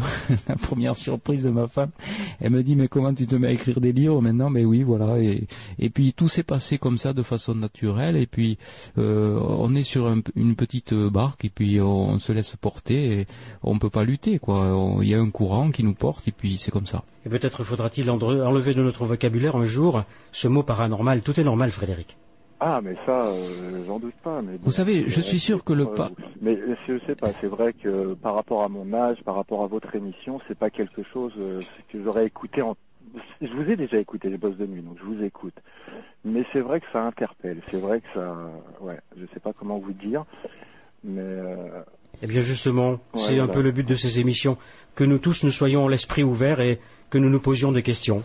première 0.56 0.95
surprise 0.95 1.43
de 1.43 1.49
ma 1.49 1.67
femme. 1.67 1.91
Elle 2.40 2.51
me 2.51 2.64
dit 2.64 2.75
mais 2.75 2.88
comment 2.88 3.14
tu 3.14 3.27
te 3.27 3.35
mets 3.35 3.48
à 3.48 3.51
écrire 3.51 3.80
des 3.82 3.91
livres 3.91 4.22
maintenant? 4.22 4.49
Mais 4.49 4.65
oui, 4.65 4.83
voilà. 4.83 5.19
Et, 5.19 5.48
et 5.80 5.90
puis 5.90 6.14
s'est 6.28 6.44
passé 6.44 6.78
comme 6.78 6.98
ça 6.98 7.14
de 7.14 7.24
façon 7.24 7.56
naturelle 7.56 8.18
et 8.18 8.28
puis 8.28 8.58
euh, 8.98 9.40
on 9.42 9.76
est 9.76 9.84
sur 9.84 10.08
une 10.36 10.56
petite 10.56 10.94
barque 10.94 11.45
et 11.45 11.50
puis 11.50 11.80
on, 11.82 12.20
se 12.20 12.32
laisse 12.34 12.56
porter 12.56 13.20
et 13.20 13.26
on 13.64 13.78
peut 13.80 13.90
pas 13.90 14.04
lutter 14.04 14.40
quoi. 14.40 15.00
Il 15.02 15.08
y 15.08 15.16
a 15.16 15.20
un 15.20 15.30
courant 15.30 15.72
qui 15.72 15.84
nous 15.84 15.94
porte 15.94 16.28
et 16.28 16.32
puis 16.32 16.58
c'est 16.58 16.72
comme 16.72 16.86
ça. 16.86 17.04
Et 17.26 17.30
peut-être 17.30 17.64
faudra-t-il 17.64 18.10
enlever 18.10 18.74
de 18.74 18.84
notre 18.84 19.06
vocabulaire 19.06 19.56
un 19.56 19.66
jour 19.66 20.04
ce 20.32 20.48
mot 20.48 20.64
paranormal. 20.64 21.22
Tout 21.22 21.40
est 21.40 21.44
normal, 21.44 21.72
Frédéric. 21.72 22.18
Ah, 22.60 22.80
mais 22.82 22.95
ça, 23.06 23.20
euh, 23.22 23.84
j'en 23.86 24.00
doute 24.00 24.16
pas. 24.24 24.42
Mais 24.42 24.58
Vous 24.62 24.72
savez, 24.72 25.10
je 25.10 25.22
suis 25.22 25.40
sûr 25.40 25.64
que 25.64 25.74
le 25.74 25.86
pas. 25.86 26.10
Mais 26.42 26.58
je 26.88 26.98
sais 27.06 27.16
pas. 27.16 27.32
C'est 27.42 27.48
vrai 27.48 27.74
que 27.74 28.14
par 28.14 28.36
rapport 28.36 28.64
à 28.64 28.70
mon 28.70 28.94
âge, 28.94 29.18
par 29.26 29.36
rapport 29.36 29.64
à 29.64 29.68
votre 29.68 29.94
émission, 29.95 30.40
c'est 30.48 30.58
pas 30.58 30.70
quelque 30.70 31.04
chose 31.04 31.34
euh, 31.38 31.60
que 31.90 32.02
j'aurais 32.02 32.26
écouté 32.26 32.62
en 32.62 32.76
je 33.42 33.48
vous 33.48 33.69
ai 33.69 33.75
déjà 33.75 33.98
écouté 33.98 34.30
les 34.30 34.38
bosses 34.38 34.58
de 34.58 34.66
nuit, 34.66 34.82
donc 34.82 34.98
je 35.00 35.06
vous 35.06 35.24
écoute. 35.24 35.56
Mais 36.24 36.43
c'est 36.53 36.59
vrai 36.59 36.80
que 36.80 36.85
ça 36.92 37.03
interpelle. 37.03 37.61
C'est 37.69 37.80
vrai 37.80 38.01
que 38.01 38.08
ça, 38.14 38.35
ouais, 38.82 39.00
je 39.17 39.25
sais 39.34 39.40
pas 39.40 39.53
comment 39.53 39.77
vous 39.77 39.93
dire, 39.93 40.25
mais. 41.03 41.22
Euh... 41.22 41.82
Eh 42.22 42.27
bien 42.27 42.42
justement, 42.42 43.00
c'est 43.16 43.40
un 43.40 43.48
peu 43.48 43.61
le 43.61 43.74
but 43.74 43.88
de 43.88 43.95
ces 43.95 44.22
émissions, 44.22 44.58
que 44.95 45.03
nous 45.03 45.19
tous 45.19 45.43
nous 45.43 45.51
soyons 45.51 45.90
l'esprit 45.90 46.24
ouvert 46.24 46.61
et 46.61 46.80
que 47.09 47.17
nous 47.17 47.30
nous 47.30 47.42
posions 47.42 47.74
des 47.74 47.84
questions, 47.84 48.24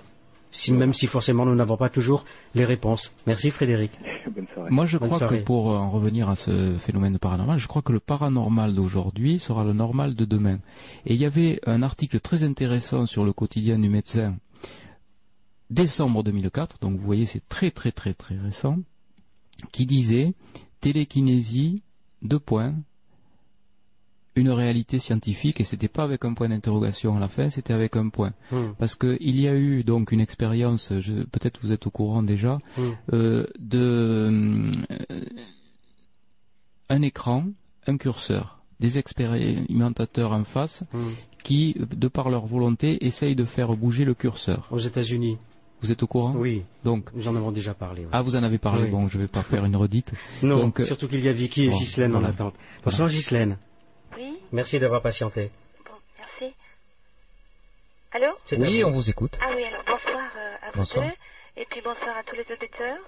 si, 0.53 0.73
même 0.73 0.93
si 0.93 1.09
forcément 1.09 1.45
nous 1.45 1.57
n'avons 1.57 1.77
pas 1.77 1.89
toujours 1.89 2.25
les 2.55 2.65
réponses. 2.65 3.13
Merci 3.27 3.51
Frédéric. 3.51 3.99
Bonne 4.31 4.47
soirée. 4.55 4.71
Moi 4.71 4.87
je 4.87 4.97
crois 4.97 5.19
que 5.19 5.35
pour 5.43 5.71
en 5.71 5.91
revenir 5.91 6.29
à 6.29 6.37
ce 6.37 6.77
phénomène 6.79 7.19
paranormal, 7.19 7.59
je 7.59 7.67
crois 7.67 7.83
que 7.83 7.91
le 7.91 7.99
paranormal 7.99 8.77
d'aujourd'hui 8.77 9.41
sera 9.41 9.65
le 9.65 9.73
normal 9.73 10.15
de 10.15 10.25
demain. 10.25 10.61
Et 11.05 11.15
il 11.15 11.21
y 11.21 11.27
avait 11.27 11.61
un 11.67 11.83
article 11.83 12.21
très 12.21 12.45
intéressant 12.45 13.07
sur 13.07 13.25
le 13.25 13.33
quotidien 13.33 13.77
du 13.77 13.89
médecin 13.89 14.37
décembre 15.71 16.23
2004, 16.23 16.79
donc 16.81 16.99
vous 16.99 17.07
voyez 17.07 17.27
c'est 17.27 17.49
très 17.49 17.71
très 17.71 17.93
très 17.93 18.15
très 18.15 18.37
récent, 18.37 18.79
qui 19.73 19.87
disait 19.87 20.35
télékinésie, 20.81 21.83
deux 22.23 22.39
points, 22.39 22.75
une 24.37 24.51
réalité 24.51 24.99
scientifique, 24.99 25.61
et 25.61 25.65
c'était 25.65 25.89
pas 25.89 26.05
avec 26.05 26.25
un 26.25 26.35
point 26.35 26.49
d'interrogation 26.49 27.17
à 27.17 27.21
la 27.21 27.29
fin, 27.29 27.51
c'était 27.51 27.73
avec 27.73 27.97
un 27.97 28.09
point. 28.09 28.33
Hmm. 28.51 28.73
Parce 28.79 28.95
qu'il 28.95 29.41
y 29.41 29.49
a 29.49 29.55
eu 29.55 29.83
donc 29.85 30.13
une 30.13 30.21
expérience, 30.21 30.89
peut-être 30.89 31.61
vous 31.63 31.73
êtes 31.73 31.87
au 31.87 31.91
courant 31.91 32.23
déjà, 32.23 32.59
hmm. 32.77 32.83
euh, 33.13 33.47
de 33.59 34.31
euh, 35.11 35.25
un 36.89 37.03
écran, 37.03 37.47
un 37.87 37.97
curseur, 37.97 38.63
des 38.79 38.99
expérimentateurs 38.99 40.33
en 40.33 40.45
face 40.45 40.85
hmm. 40.93 40.99
qui, 41.43 41.75
de 41.79 42.09
par 42.09 42.31
leur 42.31 42.47
volonté, 42.47 43.05
essayent 43.05 43.37
de 43.37 43.45
faire 43.45 43.77
bouger 43.77 44.05
le 44.05 44.15
curseur. 44.15 44.69
Aux 44.71 44.79
États-Unis. 44.79 45.39
Vous 45.83 45.91
êtes 45.91 46.03
au 46.03 46.07
courant 46.07 46.33
Oui. 46.37 46.65
Donc 46.85 47.11
nous 47.15 47.27
en 47.29 47.37
avons 47.37 47.53
déjà 47.53 47.73
parlé. 47.75 48.07
Ah, 48.13 48.23
vous 48.23 48.37
en 48.37 48.43
avez 48.43 48.59
parlé. 48.59 48.87
Bon, 48.87 49.09
je 49.09 49.17
ne 49.17 49.23
vais 49.23 49.29
pas 49.29 49.43
faire 49.43 49.65
une 49.65 49.77
redite. 49.77 50.13
non. 50.43 50.59
Donc, 50.59 50.81
euh, 50.81 50.85
surtout 50.85 51.09
qu'il 51.09 51.21
y 51.25 51.29
a 51.29 51.33
Vicky 51.33 51.65
et 51.67 51.69
Ghislaine 51.71 52.15
en 52.15 52.25
attente. 52.25 52.55
Bonsoir 52.85 53.09
Ghislaine. 53.09 53.57
Oui. 54.17 54.39
Merci 54.53 54.79
d'avoir 54.79 55.01
patienté. 55.03 55.51
Bon, 55.87 55.93
merci. 56.19 56.55
Allô 58.13 58.29
Oui, 58.59 58.85
on 58.85 58.91
vous 58.91 59.09
écoute. 59.09 59.39
Ah 59.41 59.51
oui, 59.57 59.65
alors 59.65 59.83
bonsoir 59.87 60.31
euh, 60.37 60.55
à 60.67 60.71
vous 60.73 60.79
bonsoir. 60.79 61.07
deux 61.07 61.63
et 61.63 61.67
puis 61.71 61.81
bonsoir 61.83 62.17
à 62.17 62.23
tous 62.25 62.37
les 62.37 62.43
auditeurs. 62.53 62.99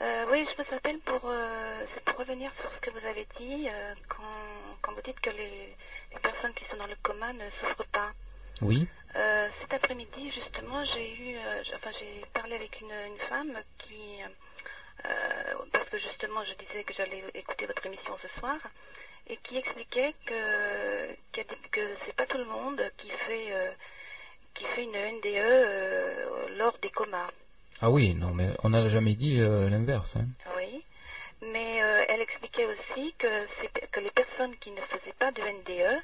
Euh, 0.00 0.24
oui, 0.32 0.46
je 0.50 0.62
vous 0.62 0.74
appelle 0.74 0.98
pour, 1.04 1.20
pour 1.20 2.18
revenir 2.18 2.50
sur 2.60 2.70
ce 2.74 2.80
que 2.80 2.90
vous 2.90 3.06
avez 3.06 3.26
dit 3.38 3.66
quand, 4.08 4.22
quand 4.80 4.92
vous 4.94 5.02
dites 5.04 5.20
que 5.20 5.30
les, 5.30 5.76
les 6.12 6.18
personnes 6.22 6.52
qui 6.54 6.64
sont 6.70 6.78
dans 6.78 6.86
le 6.86 6.96
coma 7.02 7.32
ne 7.34 7.44
souffrent 7.60 7.86
pas. 7.92 8.10
Oui. 8.62 8.86
Euh, 9.14 9.48
cet 9.60 9.74
après-midi, 9.74 10.30
justement, 10.30 10.84
j'ai 10.84 11.14
eu, 11.14 11.36
euh, 11.36 11.62
enfin, 11.74 11.90
j'ai 11.98 12.24
parlé 12.32 12.54
avec 12.54 12.80
une, 12.80 13.18
femme 13.28 13.52
qui, 13.78 14.22
euh, 15.04 15.08
parce 15.70 15.88
que 15.90 15.98
justement, 15.98 16.42
je 16.44 16.54
disais 16.64 16.82
que 16.84 16.94
j'allais 16.94 17.22
écouter 17.34 17.66
votre 17.66 17.84
émission 17.84 18.16
ce 18.22 18.40
soir, 18.40 18.56
et 19.28 19.36
qui 19.44 19.56
expliquait 19.56 20.14
que 20.26 21.08
que 21.32 21.96
c'est 22.04 22.16
pas 22.16 22.26
tout 22.26 22.38
le 22.38 22.44
monde 22.44 22.82
qui 22.96 23.08
fait 23.26 23.76
qui 24.54 24.64
fait 24.64 24.82
une 24.82 24.96
NDE 24.96 26.56
lors 26.58 26.76
des 26.78 26.90
comas. 26.90 27.30
Ah 27.80 27.90
oui, 27.90 28.14
non, 28.14 28.32
mais 28.34 28.48
on 28.64 28.70
n'a 28.70 28.88
jamais 28.88 29.14
dit 29.14 29.36
l'inverse. 29.36 30.16
Hein. 30.16 30.26
Oui, 30.56 30.84
mais 31.40 31.76
elle 32.08 32.20
expliquait 32.20 32.66
aussi 32.66 33.14
que 33.18 33.46
que 33.92 34.00
les 34.00 34.10
personnes 34.10 34.56
qui 34.56 34.70
ne 34.72 34.80
faisaient 34.80 35.18
pas 35.18 35.30
de 35.30 35.42
NDE 35.42 36.02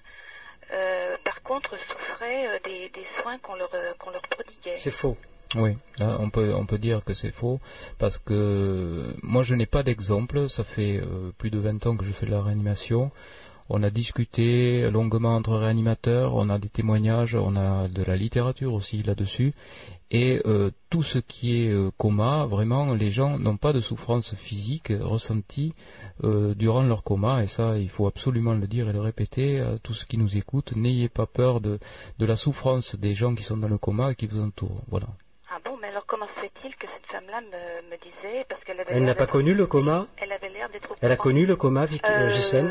euh, 0.72 1.16
par 1.24 1.42
contre, 1.42 1.70
souffraient 1.90 2.46
euh, 2.46 2.58
des, 2.64 2.90
soins 3.22 3.38
qu'on 3.38 3.54
leur, 3.54 3.70
euh, 3.74 3.92
qu'on 3.98 4.10
leur 4.10 4.22
prodiguait. 4.22 4.76
C'est 4.76 4.90
faux. 4.90 5.16
Oui, 5.54 5.78
on 5.98 6.28
peut 6.28 6.52
on 6.54 6.66
peut 6.66 6.76
dire 6.76 7.02
que 7.02 7.14
c'est 7.14 7.30
faux 7.30 7.58
parce 7.96 8.18
que 8.18 9.14
moi 9.22 9.42
je 9.42 9.54
n'ai 9.54 9.64
pas 9.64 9.82
d'exemple, 9.82 10.50
ça 10.50 10.62
fait 10.62 11.00
plus 11.38 11.50
de 11.50 11.58
20 11.58 11.86
ans 11.86 11.96
que 11.96 12.04
je 12.04 12.12
fais 12.12 12.26
de 12.26 12.30
la 12.32 12.42
réanimation. 12.42 13.10
On 13.70 13.82
a 13.82 13.88
discuté 13.88 14.90
longuement 14.90 15.36
entre 15.36 15.56
réanimateurs, 15.56 16.34
on 16.34 16.50
a 16.50 16.58
des 16.58 16.68
témoignages, 16.68 17.34
on 17.34 17.56
a 17.56 17.88
de 17.88 18.02
la 18.02 18.16
littérature 18.16 18.74
aussi 18.74 19.02
là-dessus. 19.02 19.54
Et 20.10 20.40
euh, 20.46 20.70
tout 20.88 21.02
ce 21.02 21.18
qui 21.18 21.66
est 21.66 21.70
euh, 21.70 21.90
coma, 21.96 22.46
vraiment, 22.46 22.94
les 22.94 23.10
gens 23.10 23.38
n'ont 23.38 23.58
pas 23.58 23.72
de 23.72 23.80
souffrance 23.80 24.34
physique 24.34 24.92
ressentie 25.00 25.74
euh, 26.24 26.54
durant 26.54 26.82
leur 26.82 27.02
coma. 27.02 27.42
Et 27.42 27.46
ça, 27.46 27.76
il 27.76 27.90
faut 27.90 28.06
absolument 28.06 28.54
le 28.54 28.66
dire 28.66 28.88
et 28.88 28.92
le 28.92 29.00
répéter 29.00 29.60
à 29.60 29.78
tous 29.78 29.92
ceux 29.92 30.06
qui 30.06 30.16
nous 30.16 30.38
écoutent. 30.38 30.74
N'ayez 30.76 31.08
pas 31.08 31.26
peur 31.26 31.60
de, 31.60 31.78
de 32.18 32.26
la 32.26 32.36
souffrance 32.36 32.96
des 32.96 33.14
gens 33.14 33.34
qui 33.34 33.42
sont 33.42 33.58
dans 33.58 33.68
le 33.68 33.78
coma 33.78 34.12
et 34.12 34.14
qui 34.14 34.26
vous 34.26 34.40
entourent. 34.40 34.82
Voilà. 34.88 35.08
Ah 35.50 35.58
bon, 35.64 35.76
mais 35.80 35.88
alors 35.88 36.06
comment 36.06 36.26
se 36.36 36.40
fait-il 36.40 36.74
que 36.76 36.86
cette 36.86 37.12
femme-là 37.12 37.40
me, 37.42 37.90
me, 37.90 37.96
disait 37.98 38.46
parce 38.48 38.62
qu'elle 38.64 38.82
Elle 38.88 39.04
n'a 39.04 39.14
pas 39.14 39.26
connu 39.26 39.52
le 39.52 39.66
coma 39.66 40.06
Elle 40.16 40.32
avait 40.32 40.48
l'air 40.48 40.70
d'être 40.70 40.88
Elle 41.02 41.12
a 41.12 41.16
connu 41.16 41.44
le 41.44 41.56
coma, 41.56 41.86
Gisèle 41.86 42.70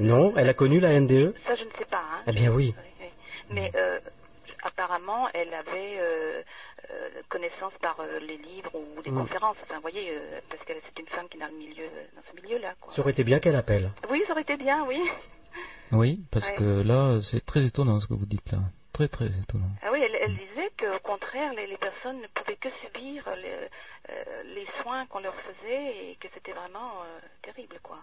non, 0.00 0.34
elle 0.36 0.48
a 0.48 0.54
connu 0.54 0.80
la 0.80 0.98
NDE 0.98 1.34
Ça, 1.46 1.54
je 1.54 1.64
ne 1.64 1.70
sais 1.78 1.84
pas. 1.88 1.98
Hein. 1.98 2.22
Eh 2.26 2.32
bien, 2.32 2.50
oui. 2.50 2.74
Mais 3.50 3.70
euh, 3.76 4.00
apparemment, 4.64 5.28
elle 5.34 5.52
avait 5.54 5.98
euh, 5.98 6.42
euh, 6.90 7.08
connaissance 7.28 7.72
par 7.80 7.98
les 8.20 8.36
livres 8.38 8.74
ou 8.74 9.02
des 9.02 9.10
mm. 9.10 9.18
conférences. 9.18 9.56
Enfin, 9.62 9.76
vous 9.76 9.82
voyez, 9.82 10.18
parce 10.48 10.62
que 10.64 10.72
c'est 10.72 11.00
une 11.00 11.06
femme 11.08 11.28
qui 11.28 11.36
est 11.36 11.40
dans, 11.40 11.46
le 11.46 11.56
milieu, 11.56 11.84
dans 12.16 12.22
ce 12.30 12.42
milieu-là. 12.42 12.74
Ça 12.88 13.02
aurait 13.02 13.12
été 13.12 13.24
bien 13.24 13.38
qu'elle 13.38 13.56
appelle. 13.56 13.90
Oui, 14.10 14.22
ça 14.26 14.32
aurait 14.32 14.42
été 14.42 14.56
bien, 14.56 14.84
oui. 14.86 15.00
Oui, 15.92 16.24
parce 16.30 16.50
que 16.52 16.82
là, 16.82 17.20
c'est 17.22 17.44
très 17.44 17.64
étonnant 17.64 18.00
ce 18.00 18.06
que 18.06 18.14
vous 18.14 18.26
dites 18.26 18.50
là. 18.52 18.58
Très, 18.92 19.08
très 19.08 19.26
étonnant. 19.26 19.70
Ah 19.82 19.88
oui, 19.92 20.00
elle, 20.00 20.36
disait 20.36 20.70
qu'au 20.78 21.00
contraire, 21.02 21.52
les, 21.54 21.76
personnes 21.76 22.20
ne 22.20 22.26
pouvaient 22.28 22.56
que 22.56 22.68
subir 22.84 23.28
les, 23.36 23.68
les 24.54 24.66
soins 24.80 25.04
qu'on 25.06 25.18
leur 25.18 25.34
faisait 25.34 26.10
et 26.10 26.16
que 26.20 26.28
c'était 26.32 26.52
vraiment 26.52 27.02
terrible, 27.42 27.76
quoi. 27.82 27.98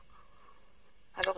Alors, 1.15 1.37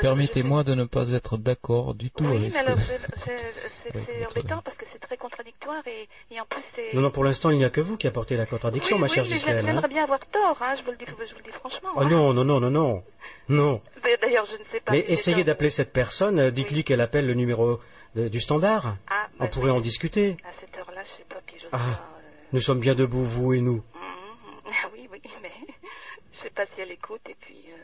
Permettez-moi 0.00 0.62
de 0.64 0.74
ne 0.74 0.84
pas 0.84 1.10
être 1.12 1.36
d'accord 1.36 1.94
du 1.94 2.10
tout 2.10 2.24
oui, 2.24 2.36
avec 2.36 2.52
mais 2.52 2.58
alors 2.58 2.78
c'est 3.24 4.26
embêtant 4.26 4.62
parce 4.62 4.76
que 4.76 4.84
c'est 4.92 5.00
très 5.00 5.16
contradictoire 5.16 5.82
et, 5.86 6.08
et 6.30 6.40
en 6.40 6.44
plus 6.46 6.62
c'est. 6.76 6.94
Non, 6.94 7.00
non, 7.00 7.10
pour 7.10 7.24
l'instant, 7.24 7.50
il 7.50 7.58
n'y 7.58 7.64
a 7.64 7.70
que 7.70 7.80
vous 7.80 7.96
qui 7.96 8.06
apportez 8.06 8.36
la 8.36 8.46
contradiction, 8.46 8.96
oui, 8.96 9.00
ma 9.02 9.06
oui, 9.08 9.12
chère 9.14 9.24
mais 9.24 9.30
Ghislaine. 9.30 9.66
J'aimerais 9.66 9.84
hein. 9.84 9.88
bien 9.88 10.04
avoir 10.04 10.20
tort, 10.26 10.58
hein, 10.60 10.76
je, 10.78 10.84
vous 10.84 10.90
le 10.92 10.96
dis, 10.96 11.04
je 11.06 11.12
vous 11.12 11.38
le 11.38 11.42
dis 11.44 11.50
franchement. 11.58 11.90
Oh 11.96 12.00
hein. 12.02 12.08
non, 12.08 12.32
non, 12.34 12.44
non, 12.44 12.60
non, 12.60 12.70
non. 12.70 13.02
Non. 13.48 13.82
D'ailleurs, 14.22 14.46
je 14.46 14.52
ne 14.52 14.64
sais 14.70 14.80
pas. 14.80 14.92
Mais 14.92 15.04
essayez 15.08 15.42
d'appeler 15.42 15.70
cette 15.70 15.92
personne, 15.92 16.38
euh, 16.38 16.50
dites-lui 16.50 16.84
qu'elle 16.84 17.00
appelle 17.00 17.26
le 17.26 17.34
numéro 17.34 17.80
de- 18.14 18.28
du 18.28 18.40
standard. 18.40 18.96
Ah, 19.10 19.26
On 19.40 19.44
bah, 19.44 19.48
pourrait 19.50 19.70
en 19.70 19.80
discuter. 19.80 20.36
À 20.44 20.50
cette 20.60 20.76
heure-là, 20.78 21.02
je 21.04 21.16
sais 21.18 21.26
pas, 21.28 21.40
puis 21.46 21.56
je 21.56 21.62
sais 21.62 21.68
Ah, 21.72 21.78
pas. 21.78 22.08
nous 22.52 22.60
sommes 22.60 22.80
bien 22.80 22.94
debout, 22.94 23.24
vous 23.24 23.54
et 23.54 23.60
nous. 23.60 23.82
euh, 23.94 24.70
Ah 24.84 24.88
oui, 24.94 25.08
oui, 25.10 25.20
mais 25.42 25.50
je 26.36 26.42
sais 26.42 26.50
pas 26.50 26.66
si 26.66 26.80
elle 26.80 26.92
écoute 26.92 27.22
et 27.28 27.36
puis. 27.40 27.64
Euh... 27.70 27.76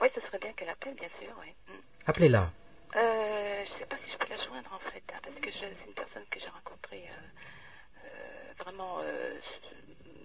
Oui, 0.00 0.08
ce 0.14 0.20
serait 0.22 0.38
bien 0.38 0.52
qu'elle 0.52 0.68
appelle, 0.68 0.94
bien 0.94 1.08
sûr, 1.20 1.32
oui. 1.40 1.52
Mm. 1.68 1.80
Appelez-la. 2.06 2.50
Euh, 2.96 3.64
je 3.64 3.78
sais 3.78 3.86
pas 3.86 3.96
si 4.04 4.10
je 4.12 4.16
peux 4.18 4.28
la 4.28 4.36
joindre 4.44 4.72
en 4.72 4.90
fait, 4.90 5.02
hein, 5.12 5.18
parce 5.22 5.34
que 5.36 5.50
c'est 5.52 5.86
une 5.86 5.94
personne 5.94 6.24
que 6.30 6.38
j'ai 6.40 6.48
rencontrée 6.48 7.04
euh, 7.08 8.04
euh, 8.06 8.52
vraiment 8.62 8.98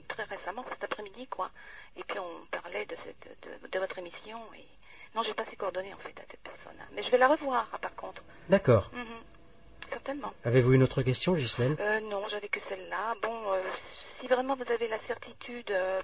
très 0.07 0.23
récemment, 0.23 0.63
cet 0.69 0.83
après-midi, 0.83 1.27
quoi. 1.27 1.49
Et 1.97 2.03
puis 2.03 2.19
on 2.19 2.45
parlait 2.51 2.85
de, 2.85 2.95
cette, 3.05 3.37
de, 3.63 3.67
de 3.67 3.79
votre 3.79 3.97
émission 3.97 4.39
et 4.53 4.65
non, 5.15 5.23
j'ai 5.23 5.33
pas 5.33 5.45
ses 5.49 5.55
coordonnées 5.55 5.93
en 5.93 5.97
fait 5.97 6.17
à 6.19 6.23
cette 6.29 6.39
personne. 6.41 6.79
hein. 6.79 6.87
Mais 6.93 7.03
je 7.03 7.09
vais 7.11 7.17
la 7.17 7.27
revoir, 7.27 7.67
hein, 7.73 7.77
par 7.81 7.95
contre. 7.95 8.21
D'accord. 8.49 8.89
Mhm. 8.93 9.21
Certainement. 9.89 10.33
Avez-vous 10.45 10.73
une 10.73 10.83
autre 10.83 11.01
question, 11.01 11.35
Euh, 11.35 11.99
non, 12.01 12.25
j'avais 12.29 12.47
que 12.47 12.59
celle-là. 12.69 13.15
Bon, 13.21 13.53
si 14.21 14.27
vraiment 14.27 14.55
vous 14.55 14.71
avez 14.71 14.87
la 14.87 14.99
certitude, 15.07 15.69
euh, 15.71 16.01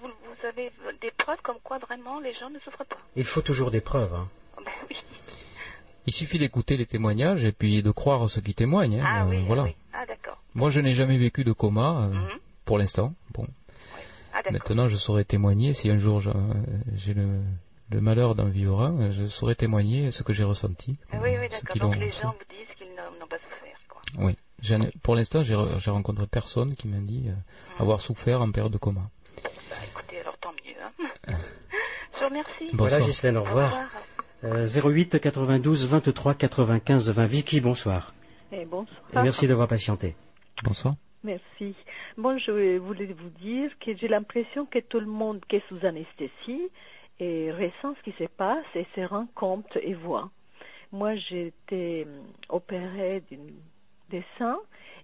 vous, 0.00 0.08
vous 0.08 0.46
avez 0.46 0.70
des 1.00 1.10
preuves 1.10 1.40
comme 1.42 1.58
quoi 1.62 1.78
vraiment 1.78 2.20
les 2.20 2.32
gens 2.34 2.48
ne 2.50 2.58
souffrent 2.60 2.84
pas. 2.86 2.96
Il 3.16 3.24
faut 3.24 3.42
toujours 3.42 3.70
des 3.70 3.80
preuves. 3.80 4.14
hein. 4.14 4.28
Oh, 4.56 4.62
ben 4.64 4.72
oui. 4.88 4.96
Il 6.06 6.12
suffit 6.14 6.38
d'écouter 6.38 6.76
les 6.78 6.86
témoignages 6.86 7.44
et 7.44 7.52
puis 7.52 7.82
de 7.82 7.90
croire 7.90 8.28
ceux 8.30 8.40
qui 8.40 8.54
témoignent. 8.54 9.00
hein, 9.00 9.04
Ah 9.06 9.24
euh, 9.24 9.28
oui, 9.30 9.38
ah 9.42 9.44
voilà. 9.46 9.62
oui. 9.64 9.76
Ah 9.92 10.06
d'accord. 10.06 10.38
Moi, 10.54 10.70
je 10.70 10.80
n'ai 10.80 10.92
jamais 10.92 11.18
vécu 11.18 11.44
de 11.44 11.52
coma 11.52 12.04
euh, 12.04 12.06
Mhm. 12.14 12.38
pour 12.64 12.78
l'instant. 12.78 13.12
Bon. 13.34 13.46
Ah. 14.32 14.40
Maintenant, 14.50 14.88
je 14.88 14.96
saurais 14.96 15.24
témoigner 15.24 15.74
si 15.74 15.90
un 15.90 15.98
jour 15.98 16.20
je- 16.20 16.30
j'ai 16.96 17.12
le, 17.12 17.40
le 17.90 18.00
malheur 18.00 18.34
d'en 18.34 18.44
vivre 18.46 18.80
un, 18.82 19.10
je 19.10 19.26
saurais 19.26 19.54
témoigner 19.56 20.10
ce 20.10 20.22
que 20.22 20.32
j'ai 20.32 20.44
ressenti. 20.44 20.96
Ah 21.12 21.18
oui, 21.22 21.30
oui, 21.38 21.48
d'accord. 21.48 21.76
Donc 21.76 21.96
les 21.96 22.10
gens 22.10 22.32
vous 22.38 22.54
disent 22.56 22.74
qu'ils 22.78 22.88
n'ont 22.94 23.18
n'ont 23.20 23.26
pas 23.26 23.36
souffert, 23.38 23.78
quoi. 23.88 24.00
Oui. 24.18 24.36
Pour 25.02 25.14
l'instant, 25.14 25.42
j'ai 25.42 25.54
re- 25.54 25.78
j'ai 25.78 25.90
rencontré 25.90 26.26
personne 26.26 26.74
qui 26.74 26.88
m'a 26.88 26.98
dit 26.98 27.26
euh, 27.28 27.32
avoir 27.82 28.00
souffert 28.00 28.42
en 28.42 28.50
période 28.50 28.72
de 28.72 28.78
coma. 28.78 29.02
Bah 29.42 29.76
écoutez, 29.86 30.20
alors 30.20 30.36
tant 30.38 30.52
mieux. 30.52 30.74
Hein. 30.82 31.08
je 32.14 32.18
vous 32.20 32.24
remercie. 32.28 32.68
Voilà, 32.72 32.96
Bonsoir. 32.96 33.00
Ghislaine, 33.08 33.36
au 33.36 33.42
revoir. 33.44 33.72
Euh, 34.44 34.66
08 34.66 35.20
92 35.20 35.86
23 35.86 36.34
95 36.34 37.10
20. 37.10 37.26
Vicky, 37.26 37.60
bonsoir. 37.60 38.14
Eh, 38.52 38.64
bonsoir. 38.64 38.98
Et 39.14 39.22
merci 39.22 39.46
d'avoir 39.46 39.68
patienté. 39.68 40.16
Bonsoir. 40.64 40.94
Merci. 41.24 41.74
Bon, 42.16 42.38
je 42.38 42.78
voulais 42.78 43.06
vous 43.06 43.30
dire 43.40 43.70
que 43.84 43.96
j'ai 43.96 44.08
l'impression 44.08 44.66
que 44.66 44.78
tout 44.80 45.00
le 45.00 45.06
monde 45.06 45.40
qui 45.48 45.56
est 45.56 45.62
sous 45.68 45.84
anesthésie 45.84 46.62
et 47.20 47.50
ressent 47.52 47.94
ce 47.98 48.02
qui 48.10 48.16
se 48.18 48.28
passe 48.28 48.64
et 48.74 48.86
se 48.94 49.00
rend 49.02 49.26
compte 49.34 49.76
et 49.82 49.94
voit. 49.94 50.30
Moi, 50.92 51.14
j'ai 51.16 51.48
été 51.48 52.04
hum, 52.06 52.24
opérée 52.48 53.22
d'une- 53.30 53.54
des 54.10 54.24
seins 54.38 54.58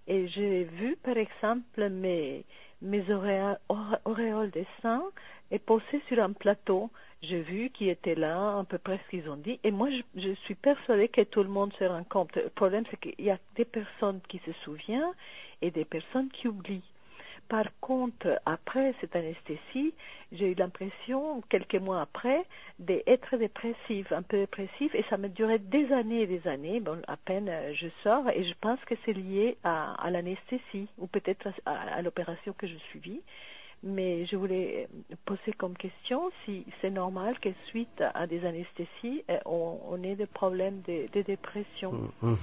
et 0.06 0.28
j'ai 0.28 0.64
vu, 0.64 0.96
par 0.96 1.16
exemple, 1.16 1.88
mes, 1.88 2.44
mes 2.82 3.04
ore- 3.10 3.56
auréoles 4.04 4.50
des 4.50 4.66
seins 4.82 5.04
et 5.50 5.58
posées 5.58 6.02
sur 6.08 6.22
un 6.22 6.32
plateau. 6.32 6.90
J'ai 7.22 7.40
vu 7.40 7.70
qui 7.70 7.88
était 7.88 8.14
là, 8.14 8.58
à 8.58 8.64
peu 8.64 8.76
près 8.78 9.00
ce 9.04 9.10
qu'ils 9.10 9.30
ont 9.30 9.36
dit. 9.36 9.58
Et 9.64 9.70
moi, 9.70 9.88
je, 9.90 10.20
je 10.20 10.34
suis 10.44 10.54
persuadée 10.54 11.08
que 11.08 11.22
tout 11.22 11.42
le 11.42 11.48
monde 11.48 11.72
se 11.78 11.84
rend 11.84 12.04
compte. 12.04 12.36
Le 12.36 12.50
problème, 12.50 12.84
c'est 12.90 13.00
qu'il 13.00 13.24
y 13.24 13.30
a 13.30 13.38
des 13.56 13.64
personnes 13.64 14.20
qui 14.28 14.40
se 14.44 14.52
souviennent 14.64 15.12
et 15.62 15.70
des 15.70 15.86
personnes 15.86 16.28
qui 16.30 16.48
oublient. 16.48 16.82
Par 17.48 17.66
contre, 17.80 18.40
après 18.46 18.94
cette 19.00 19.14
anesthésie, 19.14 19.94
j'ai 20.32 20.52
eu 20.52 20.54
l'impression, 20.54 21.42
quelques 21.50 21.74
mois 21.76 22.00
après, 22.00 22.44
d'être 22.78 23.36
dépressive, 23.36 24.08
un 24.12 24.22
peu 24.22 24.38
dépressive, 24.38 24.90
et 24.94 25.04
ça 25.10 25.16
m'a 25.18 25.28
duré 25.28 25.58
des 25.58 25.92
années 25.92 26.22
et 26.22 26.26
des 26.26 26.46
années. 26.48 26.80
Bon, 26.80 27.00
à 27.06 27.16
peine 27.16 27.48
euh, 27.48 27.72
je 27.74 27.88
sors, 28.02 28.28
et 28.30 28.44
je 28.44 28.54
pense 28.60 28.80
que 28.86 28.94
c'est 29.04 29.12
lié 29.12 29.56
à, 29.62 29.94
à 30.02 30.10
l'anesthésie, 30.10 30.88
ou 30.98 31.06
peut-être 31.06 31.48
à, 31.66 31.70
à- 31.72 31.94
à 31.96 32.02
l'opération 32.02 32.54
que 32.56 32.66
je 32.66 32.76
suivis. 32.90 33.20
Mais 33.86 34.24
je 34.26 34.36
voulais 34.36 34.88
poser 35.26 35.52
comme 35.58 35.76
question 35.76 36.30
si 36.44 36.64
c'est 36.80 36.90
normal 36.90 37.38
que 37.40 37.50
suite 37.68 38.02
à 38.14 38.26
des 38.26 38.42
anesthésies, 38.46 39.22
euh, 39.30 39.36
on, 39.44 39.78
on 39.90 40.02
ait 40.02 40.16
des 40.16 40.24
problèmes 40.26 40.80
de, 40.88 41.06
de 41.12 41.20
dépression. 41.22 42.10
Mhm. 42.22 42.36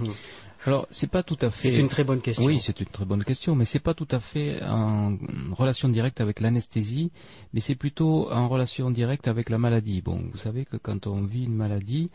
Alors, 0.67 0.85
c'est 0.91 1.09
pas 1.09 1.23
tout 1.23 1.37
à 1.41 1.49
fait. 1.49 1.69
C'est 1.69 1.79
une 1.79 1.89
très 1.89 2.03
bonne 2.03 2.21
question. 2.21 2.45
Oui, 2.45 2.59
c'est 2.59 2.79
une 2.79 2.85
très 2.87 3.05
bonne 3.05 3.23
question, 3.23 3.55
mais 3.55 3.65
c'est 3.65 3.79
pas 3.83 3.95
tout 3.95 4.07
à 4.11 4.19
fait 4.19 4.61
en 4.63 5.17
relation 5.53 5.89
directe 5.89 6.21
avec 6.21 6.39
l'anesthésie, 6.39 7.11
mais 7.53 7.59
c'est 7.59 7.75
plutôt 7.75 8.31
en 8.31 8.47
relation 8.47 8.91
directe 8.91 9.27
avec 9.27 9.49
la 9.49 9.57
maladie. 9.57 10.01
Bon, 10.03 10.21
vous 10.31 10.37
savez 10.37 10.65
que 10.65 10.77
quand 10.77 11.07
on 11.07 11.21
vit 11.21 11.45
une 11.45 11.55
maladie, 11.55 12.11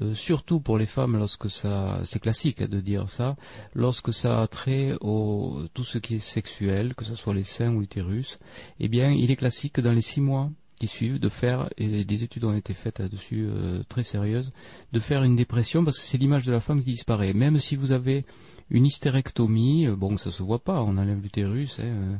euh, 0.00 0.14
surtout 0.14 0.60
pour 0.60 0.78
les 0.78 0.86
femmes, 0.86 1.16
lorsque 1.16 1.50
ça, 1.50 2.00
c'est 2.04 2.20
classique 2.20 2.62
de 2.62 2.80
dire 2.80 3.08
ça, 3.08 3.36
lorsque 3.74 4.12
ça 4.12 4.40
a 4.40 4.46
trait 4.46 4.94
au 5.00 5.62
tout 5.74 5.84
ce 5.84 5.98
qui 5.98 6.16
est 6.16 6.20
sexuel, 6.20 6.94
que 6.94 7.04
ce 7.04 7.14
soit 7.14 7.34
les 7.34 7.42
seins 7.42 7.72
ou 7.72 7.80
l'utérus, 7.80 8.38
eh 8.80 8.88
bien, 8.88 9.10
il 9.10 9.30
est 9.30 9.36
classique 9.36 9.80
dans 9.80 9.92
les 9.92 10.02
six 10.02 10.20
mois 10.20 10.50
qui 10.78 10.86
suivent 10.86 11.18
de 11.18 11.28
faire, 11.28 11.68
et 11.76 12.04
des 12.04 12.24
études 12.24 12.44
ont 12.44 12.54
été 12.54 12.72
faites 12.72 13.00
là-dessus 13.00 13.48
euh, 13.50 13.82
très 13.88 14.04
sérieuses, 14.04 14.50
de 14.92 15.00
faire 15.00 15.24
une 15.24 15.36
dépression 15.36 15.84
parce 15.84 15.98
que 15.98 16.04
c'est 16.04 16.18
l'image 16.18 16.44
de 16.44 16.52
la 16.52 16.60
femme 16.60 16.82
qui 16.82 16.92
disparaît. 16.92 17.32
Même 17.32 17.58
si 17.58 17.74
vous 17.74 17.92
avez 17.92 18.24
une 18.70 18.86
hystérectomie, 18.86 19.86
euh, 19.86 19.96
bon, 19.96 20.16
ça 20.16 20.30
se 20.30 20.42
voit 20.42 20.58
pas, 20.58 20.82
on 20.82 20.98
enlève 20.98 21.20
l'utérus, 21.22 21.78
hein, 21.80 21.84
euh, 21.84 22.16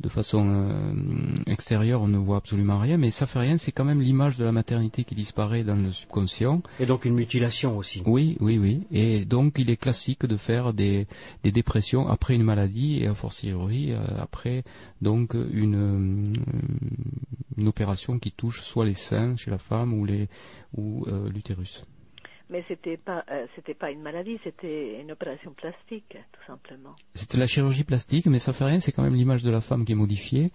de 0.00 0.08
façon 0.08 0.46
euh, 0.48 0.92
extérieure, 1.46 2.02
on 2.02 2.08
ne 2.08 2.18
voit 2.18 2.36
absolument 2.36 2.78
rien, 2.78 2.98
mais 2.98 3.10
ça 3.10 3.26
fait 3.26 3.38
rien, 3.38 3.56
c'est 3.56 3.72
quand 3.72 3.84
même 3.84 4.00
l'image 4.00 4.36
de 4.36 4.44
la 4.44 4.52
maternité 4.52 5.04
qui 5.04 5.14
disparaît 5.14 5.64
dans 5.64 5.76
le 5.76 5.92
subconscient. 5.92 6.62
Et 6.80 6.86
donc 6.86 7.04
une 7.04 7.14
mutilation 7.14 7.78
aussi. 7.78 8.02
Oui, 8.04 8.36
oui, 8.40 8.58
oui. 8.58 8.82
Et 8.92 9.24
donc, 9.24 9.54
il 9.58 9.70
est 9.70 9.76
classique 9.76 10.26
de 10.26 10.36
faire 10.36 10.74
des, 10.74 11.06
des 11.44 11.52
dépressions 11.52 12.08
après 12.08 12.34
une 12.34 12.42
maladie 12.42 13.02
et 13.02 13.06
a 13.06 13.14
fortiori 13.14 13.92
euh, 13.92 13.98
après 14.18 14.64
donc 15.00 15.34
une, 15.34 16.34
une 17.56 17.68
opération 17.68 18.18
qui 18.18 18.32
touche 18.32 18.62
soit 18.62 18.84
les 18.84 18.94
seins 18.94 19.36
chez 19.36 19.50
la 19.50 19.58
femme 19.58 19.94
ou 19.94 20.04
les 20.04 20.28
ou 20.76 21.04
euh, 21.08 21.30
l'utérus. 21.30 21.82
Mais 22.48 22.64
c'était 22.68 22.96
pas, 22.96 23.24
euh, 23.30 23.46
c'était 23.56 23.74
pas 23.74 23.90
une 23.90 24.02
maladie, 24.02 24.38
c'était 24.44 25.00
une 25.00 25.10
opération 25.10 25.52
plastique, 25.52 26.16
tout 26.32 26.46
simplement. 26.46 26.94
C'était 27.14 27.38
la 27.38 27.46
chirurgie 27.46 27.82
plastique, 27.82 28.26
mais 28.26 28.38
ça 28.38 28.52
fait 28.52 28.64
rien, 28.64 28.78
c'est 28.78 28.92
quand 28.92 29.02
même 29.02 29.16
l'image 29.16 29.42
de 29.42 29.50
la 29.50 29.60
femme 29.60 29.84
qui 29.84 29.92
est 29.92 29.96
modifiée. 29.96 30.50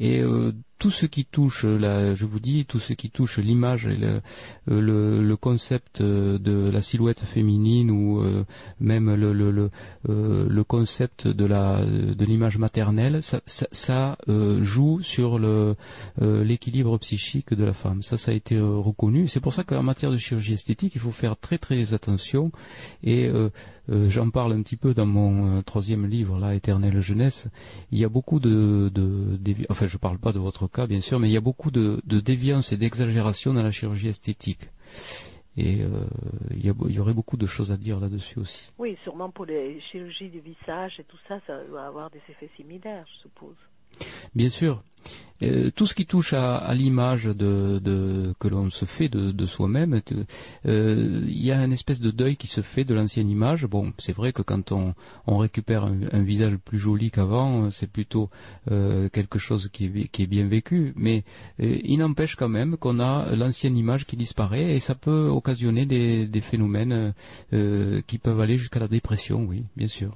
Et 0.00 0.20
euh, 0.20 0.52
tout 0.78 0.90
ce 0.90 1.06
qui 1.06 1.24
touche, 1.24 1.64
la, 1.64 2.14
je 2.14 2.26
vous 2.26 2.40
dis, 2.40 2.66
tout 2.66 2.78
ce 2.78 2.92
qui 2.92 3.10
touche 3.10 3.38
l'image 3.38 3.86
et 3.86 3.96
le, 3.96 4.20
euh, 4.70 4.80
le, 4.80 5.22
le 5.22 5.36
concept 5.36 6.00
euh, 6.00 6.38
de 6.38 6.68
la 6.68 6.82
silhouette 6.82 7.20
féminine 7.20 7.90
ou 7.90 8.20
euh, 8.20 8.44
même 8.80 9.14
le, 9.14 9.32
le, 9.32 9.50
le, 9.50 9.70
euh, 10.08 10.64
concept 10.64 11.26
de 11.28 11.46
de 11.46 12.24
l'image 12.24 12.58
maternelle, 12.58 13.22
ça, 13.22 13.40
ça, 13.46 13.66
ça, 13.70 14.18
euh, 14.28 14.62
joue 14.62 15.00
sur 15.00 15.38
euh, 15.38 15.74
l'équilibre 16.18 16.98
psychique 16.98 17.54
de 17.54 17.64
la 17.64 17.72
femme. 17.72 18.02
Ça, 18.02 18.16
ça 18.16 18.32
a 18.32 18.34
été 18.34 18.56
euh, 18.56 18.76
reconnu. 18.78 19.28
C'est 19.28 19.40
pour 19.40 19.52
ça 19.52 19.62
qu'en 19.64 19.82
matière 19.82 20.10
de 20.10 20.16
chirurgie 20.16 20.54
esthétique, 20.54 20.94
il 20.96 21.00
faut 21.00 21.12
faire 21.12 21.36
très 21.36 21.58
très 21.58 21.94
attention. 21.94 22.50
Et 23.04 23.30
euh, 23.90 24.08
j'en 24.08 24.30
parle 24.30 24.52
un 24.52 24.62
petit 24.62 24.76
peu 24.76 24.94
dans 24.94 25.06
mon 25.06 25.58
euh, 25.58 25.62
troisième 25.62 26.06
livre, 26.06 26.38
là, 26.38 26.54
Éternelle 26.54 27.00
jeunesse. 27.00 27.48
Il 27.92 27.98
y 27.98 28.04
a 28.04 28.08
beaucoup 28.08 28.40
de, 28.40 28.90
de, 28.92 29.38
enfin, 29.70 29.86
je 29.86 29.96
parle 29.96 30.18
pas 30.18 30.32
de 30.32 30.38
votre 30.38 30.66
cas, 30.66 30.86
bien 30.86 31.00
sûr, 31.00 31.18
mais 31.20 31.28
il 31.28 31.32
y 31.32 31.36
a 31.36 31.40
beaucoup 31.40 31.70
de, 31.70 32.00
de 32.04 32.20
déviance 32.20 32.72
et 32.72 32.76
d'exagération 32.76 33.54
dans 33.54 33.62
la 33.62 33.70
chirurgie 33.70 34.08
esthétique. 34.08 34.70
Et 35.56 35.82
euh, 35.82 35.88
il, 36.50 36.66
y 36.66 36.68
a- 36.68 37.00
aurait 37.00 37.14
beaucoup 37.14 37.36
de 37.38 37.46
choses 37.46 37.72
à 37.72 37.76
dire 37.76 37.98
là-dessus 37.98 38.38
aussi. 38.38 38.68
Oui, 38.78 38.96
sûrement 39.04 39.30
pour 39.30 39.46
les 39.46 39.80
chirurgies 39.90 40.28
du 40.28 40.40
visage 40.40 40.94
et 40.98 41.04
tout 41.04 41.16
ça, 41.28 41.40
ça 41.46 41.64
doit 41.64 41.84
avoir 41.86 42.10
des 42.10 42.20
effets 42.28 42.50
similaires, 42.56 43.06
je 43.14 43.22
suppose. 43.22 43.56
Bien 44.34 44.48
sûr. 44.48 44.82
Euh, 45.42 45.70
tout 45.74 45.86
ce 45.86 45.94
qui 45.94 46.06
touche 46.06 46.32
à, 46.32 46.72
l'image 46.74 47.28
que 47.28 48.48
l'on 48.48 48.70
se 48.70 48.84
fait 48.84 49.08
de, 49.08 49.46
soi-même, 49.46 50.00
euh, 50.66 51.22
il 51.26 51.44
y 51.44 51.52
a 51.52 51.62
une 51.62 51.72
espèce 51.72 52.00
de 52.00 52.10
deuil 52.10 52.36
qui 52.36 52.46
se 52.46 52.62
fait 52.62 52.84
de 52.84 52.94
l'ancienne 52.94 53.28
image. 53.28 53.66
Bon, 53.66 53.92
c'est 53.98 54.14
vrai 54.14 54.32
que 54.32 54.42
quand 54.42 54.72
on, 54.72 54.94
récupère 55.26 55.84
un, 55.84 56.22
visage 56.22 56.56
plus 56.56 56.78
joli 56.78 57.10
qu'avant, 57.10 57.64
euh, 57.64 57.70
c'est 57.70 57.90
plutôt 57.90 58.30
quelque 58.68 59.38
chose 59.38 59.68
qui 59.72 59.84
est, 59.84 60.26
bien 60.26 60.46
vécu. 60.46 60.92
Mais 60.96 61.24
il 61.58 61.98
n'empêche 61.98 62.36
quand 62.36 62.48
même 62.48 62.76
qu'on 62.76 63.00
a 63.00 63.34
l'ancienne 63.34 63.76
image 63.76 64.06
qui 64.06 64.16
disparaît 64.16 64.74
et 64.74 64.80
ça 64.80 64.94
peut 64.94 65.28
occasionner 65.28 65.86
des, 65.86 66.40
phénomènes 66.40 67.14
qui 67.50 68.18
peuvent 68.18 68.40
aller 68.40 68.56
jusqu'à 68.56 68.80
la 68.80 68.88
dépression, 68.88 69.44
oui, 69.44 69.64
bien 69.76 69.88
sûr. 69.88 70.10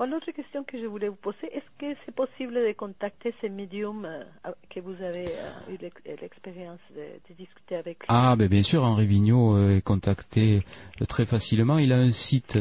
Bon, 0.00 0.06
l'autre 0.10 0.30
question 0.30 0.64
que 0.64 0.80
je 0.80 0.86
voulais 0.86 1.08
vous 1.08 1.14
poser, 1.16 1.46
est-ce 1.52 1.66
que 1.78 1.94
c'est 2.06 2.14
possible 2.14 2.54
de 2.54 2.72
contacter 2.72 3.34
ces 3.42 3.50
médiums 3.50 4.06
euh, 4.06 4.50
que 4.74 4.80
vous 4.80 4.94
avez 5.04 5.26
euh, 5.28 5.72
eu 5.74 5.76
l'ex- 5.78 6.00
l'expérience 6.22 6.78
de, 6.96 7.02
de 7.28 7.34
discuter 7.36 7.76
avec 7.76 7.98
lui? 7.98 8.06
Ah, 8.08 8.34
ben 8.34 8.48
bien 8.48 8.62
sûr, 8.62 8.82
Henri 8.82 9.04
Vigneault 9.06 9.56
euh, 9.56 9.76
est 9.76 9.82
contacté 9.82 10.62
euh, 11.02 11.04
très 11.04 11.26
facilement. 11.26 11.76
Il 11.76 11.92
a 11.92 11.98
un 11.98 12.12
site 12.12 12.58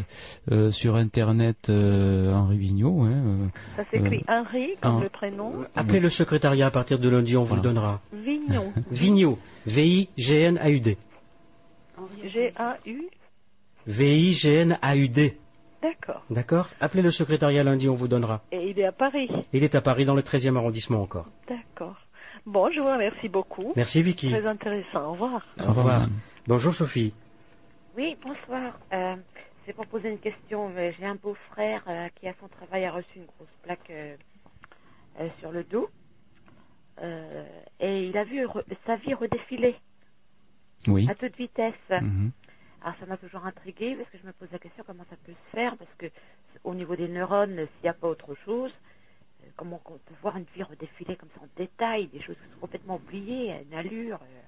euh, 0.51 0.69
sur 0.71 0.95
Internet, 0.95 1.69
euh, 1.69 2.33
Henri 2.33 2.57
Vigneault. 2.57 3.03
Hein, 3.03 3.13
euh, 3.13 3.47
Ça 3.77 3.85
s'écrit 3.89 4.25
euh, 4.27 4.33
Henri, 4.41 4.75
comme 4.81 5.01
le 5.03 5.07
prénom, 5.09 5.63
Appelez 5.77 6.01
le 6.01 6.09
secrétariat 6.09 6.65
à 6.67 6.71
partir 6.71 6.99
de 6.99 7.07
lundi, 7.07 7.37
on 7.37 7.45
vous 7.45 7.55
le 7.55 7.61
donnera. 7.61 8.01
Vignon, 8.11 8.73
Vigneault, 8.91 9.39
V-I-G-N-A-U-D. 9.65 10.97
G-A-U, 12.21 13.09
V-I-G-N-A-U-D. 13.87 15.37
D'accord. 15.81 16.23
D'accord 16.29 16.69
Appelez 16.79 17.01
le 17.01 17.11
secrétariat 17.11 17.63
lundi, 17.63 17.87
on 17.89 17.95
vous 17.95 18.07
donnera. 18.07 18.43
Et 18.51 18.69
il 18.69 18.79
est 18.79 18.85
à 18.85 18.91
Paris, 18.91 19.29
Il 19.53 19.63
est 19.63 19.75
à 19.75 19.81
Paris, 19.81 20.05
dans 20.05 20.15
le 20.15 20.21
13e 20.21 20.55
arrondissement 20.57 21.01
encore. 21.01 21.27
d'accord. 21.47 21.95
Bon, 22.45 22.69
je 22.71 22.79
vous 22.79 22.87
remercie 22.87 23.27
beaucoup. 23.29 23.73
Merci 23.75 24.01
Vicky. 24.01 24.29
Très 24.29 24.45
intéressant, 24.45 25.09
au 25.09 25.11
revoir. 25.13 25.45
Au 25.59 25.63
revoir. 25.73 26.07
Bonjour 26.47 26.73
Sophie. 26.73 27.13
Oui, 27.97 28.15
bonsoir. 28.23 28.79
Euh, 28.93 29.15
c'est 29.65 29.73
pour 29.73 29.85
poser 29.87 30.09
une 30.09 30.19
question. 30.19 30.71
Euh, 30.77 30.91
J'ai 30.97 31.05
un 31.05 31.15
beau-frère 31.15 31.83
euh, 31.87 32.07
qui, 32.15 32.27
à 32.27 32.33
son 32.39 32.47
travail, 32.47 32.85
a 32.85 32.91
reçu 32.91 33.17
une 33.17 33.25
grosse 33.25 33.49
plaque 33.63 33.89
euh, 33.89 34.15
euh, 35.19 35.27
sur 35.39 35.51
le 35.51 35.63
dos. 35.63 35.89
Euh, 37.01 37.45
et 37.79 38.07
il 38.07 38.17
a 38.17 38.23
vu 38.23 38.45
re- 38.45 38.63
sa 38.85 38.95
vie 38.97 39.13
redéfiler 39.13 39.75
Oui. 40.87 41.07
à 41.09 41.15
toute 41.15 41.35
vitesse. 41.35 41.73
Mhm. 41.89 42.31
Alors 42.81 42.95
ça 42.99 43.05
m'a 43.07 43.17
toujours 43.17 43.45
intriguée 43.45 43.95
parce 43.95 44.09
que 44.11 44.17
je 44.19 44.27
me 44.27 44.33
pose 44.33 44.51
la 44.51 44.59
question 44.59 44.83
comment 44.87 45.05
ça 45.09 45.17
peut 45.25 45.33
se 45.33 45.51
faire 45.55 45.77
parce 45.77 45.93
que 45.97 46.07
au 46.63 46.75
niveau 46.75 46.95
des 46.95 47.07
neurones, 47.09 47.55
s'il 47.55 47.83
n'y 47.83 47.89
a 47.89 47.93
pas 47.95 48.07
autre 48.09 48.35
chose, 48.45 48.73
euh, 49.43 49.47
comment 49.57 49.81
on 49.85 49.99
peut 49.99 50.15
voir 50.21 50.37
une 50.37 50.45
vie 50.55 50.63
redéfiler 50.63 51.17
comme 51.17 51.29
ça 51.35 51.41
en 51.43 51.49
détail, 51.57 52.07
des 52.09 52.21
choses 52.21 52.37
qui 52.37 52.53
sont 52.53 52.59
complètement 52.61 52.97
oubliées, 52.97 53.61
une 53.63 53.75
allure. 53.75 54.19
euh, 54.23 54.41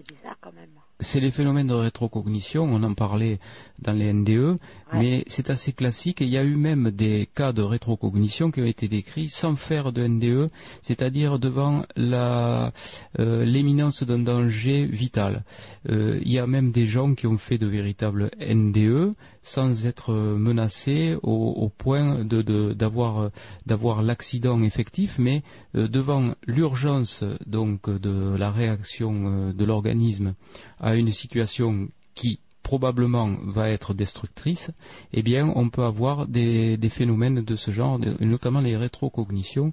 c'est 0.00 0.14
bizarre 0.14 0.36
quand 0.40 0.52
même. 0.52 0.70
C'est 1.00 1.20
les 1.20 1.30
phénomènes 1.30 1.68
de 1.68 1.74
rétrocognition, 1.74 2.64
on 2.64 2.82
en 2.82 2.94
parlait 2.94 3.38
dans 3.78 3.92
les 3.92 4.12
NDE, 4.12 4.56
mais 4.92 5.24
c'est 5.28 5.48
assez 5.48 5.72
classique 5.72 6.20
et 6.20 6.24
il 6.24 6.30
y 6.30 6.36
a 6.36 6.44
eu 6.44 6.56
même 6.56 6.90
des 6.90 7.26
cas 7.26 7.52
de 7.52 7.62
rétrocognition 7.62 8.50
qui 8.50 8.60
ont 8.60 8.66
été 8.66 8.86
décrits 8.86 9.28
sans 9.28 9.56
faire 9.56 9.92
de 9.92 10.06
NDE, 10.06 10.48
c'est-à-dire 10.82 11.38
devant 11.38 11.84
euh, 11.98 12.70
l'éminence 13.18 14.02
d'un 14.02 14.18
danger 14.18 14.84
vital. 14.84 15.44
Euh, 15.88 16.20
il 16.22 16.32
y 16.32 16.38
a 16.38 16.46
même 16.46 16.70
des 16.70 16.86
gens 16.86 17.14
qui 17.14 17.26
ont 17.26 17.38
fait 17.38 17.58
de 17.58 17.66
véritables 17.66 18.30
NDE 18.38 19.12
sans 19.42 19.86
être 19.86 20.12
menacés 20.12 21.16
au, 21.22 21.70
point 21.76 22.24
d'avoir 22.24 23.30
d'avoir 23.66 24.02
l'accident 24.02 24.62
effectif, 24.62 25.18
mais 25.18 25.42
euh, 25.74 25.88
devant 25.88 26.34
l'urgence 26.46 27.24
donc 27.46 27.88
de 27.88 28.36
la 28.36 28.50
réaction 28.50 29.14
euh, 29.14 29.52
de 29.52 29.64
l'organisme 29.64 30.34
à 30.78 30.94
une 30.96 31.12
situation 31.12 31.88
qui 32.14 32.40
probablement 32.70 33.28
va 33.42 33.68
être 33.68 33.94
destructrice, 33.94 34.70
eh 35.12 35.22
bien, 35.24 35.52
on 35.56 35.70
peut 35.70 35.82
avoir 35.82 36.28
des, 36.28 36.76
des 36.76 36.88
phénomènes 36.88 37.40
de 37.42 37.56
ce 37.56 37.72
genre, 37.72 37.98
notamment 38.20 38.60
les 38.60 38.76
rétrocognitions. 38.76 39.72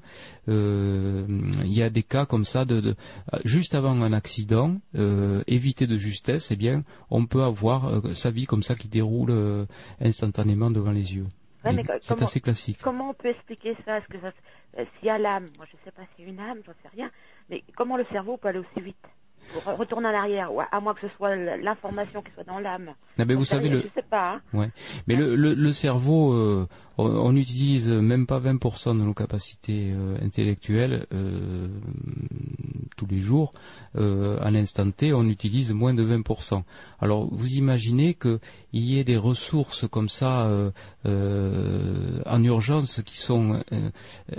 Euh, 0.49 1.27
il 1.63 1.73
y 1.73 1.83
a 1.83 1.91
des 1.91 2.01
cas 2.01 2.25
comme 2.25 2.43
ça, 2.45 2.65
de, 2.65 2.81
de- 2.81 2.95
juste 3.45 3.75
avant 3.75 4.01
un 4.01 4.13
accident, 4.13 4.77
euh, 4.95 5.43
évité 5.45 5.85
de 5.85 5.95
justesse, 5.95 6.49
eh 6.49 6.55
bien, 6.55 6.83
on 7.11 7.27
peut 7.27 7.43
avoir 7.43 7.85
euh, 7.85 8.13
sa 8.15 8.31
vie 8.31 8.45
comme 8.45 8.63
ça 8.63 8.73
qui 8.73 8.87
déroule 8.87 9.31
instantanément 10.01 10.71
devant 10.71 10.91
les 10.91 11.15
yeux. 11.15 11.27
Ouais, 11.63 11.83
C'est 12.01 12.19
assez 12.23 12.39
classique. 12.39 12.79
Comment 12.81 13.11
on 13.11 13.13
peut 13.13 13.29
expliquer 13.29 13.75
ça? 13.85 13.99
Est-ce 13.99 14.07
que 14.07 14.19
ça, 14.21 14.31
s'il 14.97 15.07
y 15.07 15.09
a 15.11 15.19
l'âme, 15.19 15.45
moi 15.57 15.67
je 15.69 15.77
ne 15.77 15.81
sais 15.85 15.91
pas 15.91 16.01
s'il 16.15 16.25
y 16.25 16.27
a 16.29 16.31
une 16.31 16.39
âme, 16.39 16.59
j'en 16.65 16.73
sais 16.81 16.89
rien, 16.95 17.11
mais 17.49 17.63
comment 17.75 17.97
le 17.97 18.05
cerveau 18.11 18.37
peut 18.37 18.47
aller 18.47 18.59
aussi 18.65 18.81
vite? 18.81 19.05
Pour 19.53 19.63
re- 19.63 19.75
retourner 19.77 20.07
en 20.07 20.13
arrière, 20.13 20.53
ou 20.53 20.61
à, 20.61 20.79
moins 20.79 20.93
que 20.93 21.01
ce 21.07 21.15
soit 21.15 21.35
l'information 21.35 22.21
qui 22.21 22.31
soit 22.33 22.43
dans 22.43 22.59
l'âme. 22.59 22.91
Ah 23.17 23.25
ben, 23.25 23.35
vous 23.37 23.45
savez, 23.45 23.69
rien, 23.69 23.77
le- 23.77 23.83
Je 23.83 23.87
sais 23.93 24.01
pas. 24.09 24.33
hein. 24.33 24.41
Ouais. 24.53 24.69
Mais 25.07 25.15
le, 25.15 25.35
le, 25.35 25.53
le 25.53 25.73
cerveau, 25.73 26.33
euh, 26.33 26.67
on, 26.97 27.05
on 27.05 27.35
utilise 27.35 27.89
même 27.89 28.25
pas 28.25 28.39
20% 28.39 28.97
de 28.97 29.03
nos 29.03 29.13
capacités 29.13 29.91
euh, 29.91 30.17
intellectuelles 30.21 31.05
euh, 31.13 31.67
tous 32.95 33.07
les 33.07 33.19
jours. 33.19 33.51
Euh, 33.95 34.37
à 34.41 34.51
l'instant 34.51 34.89
T, 34.91 35.13
on 35.13 35.25
utilise 35.25 35.71
moins 35.71 35.93
de 35.93 36.03
20%. 36.03 36.63
Alors, 36.99 37.27
vous 37.31 37.53
imaginez 37.53 38.15
qu'il 38.15 38.39
y 38.73 38.99
ait 38.99 39.03
des 39.03 39.17
ressources 39.17 39.87
comme 39.87 40.09
ça 40.09 40.47
euh, 41.05 42.21
en 42.25 42.43
urgence 42.43 43.01
qui 43.05 43.17
sont 43.17 43.61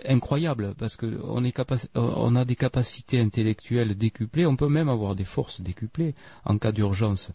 incroyables 0.06 0.74
parce 0.78 0.96
que 0.96 1.18
on, 1.24 2.36
a 2.36 2.44
des 2.44 2.56
capacités 2.56 3.20
intellectuelles 3.20 3.96
décuplées. 3.96 4.46
On 4.46 4.56
peut 4.56 4.68
même 4.68 4.88
avoir 4.88 5.14
des 5.14 5.24
forces 5.24 5.60
décuplées 5.60 6.14
en 6.44 6.58
cas 6.58 6.72
d'urgence. 6.72 7.30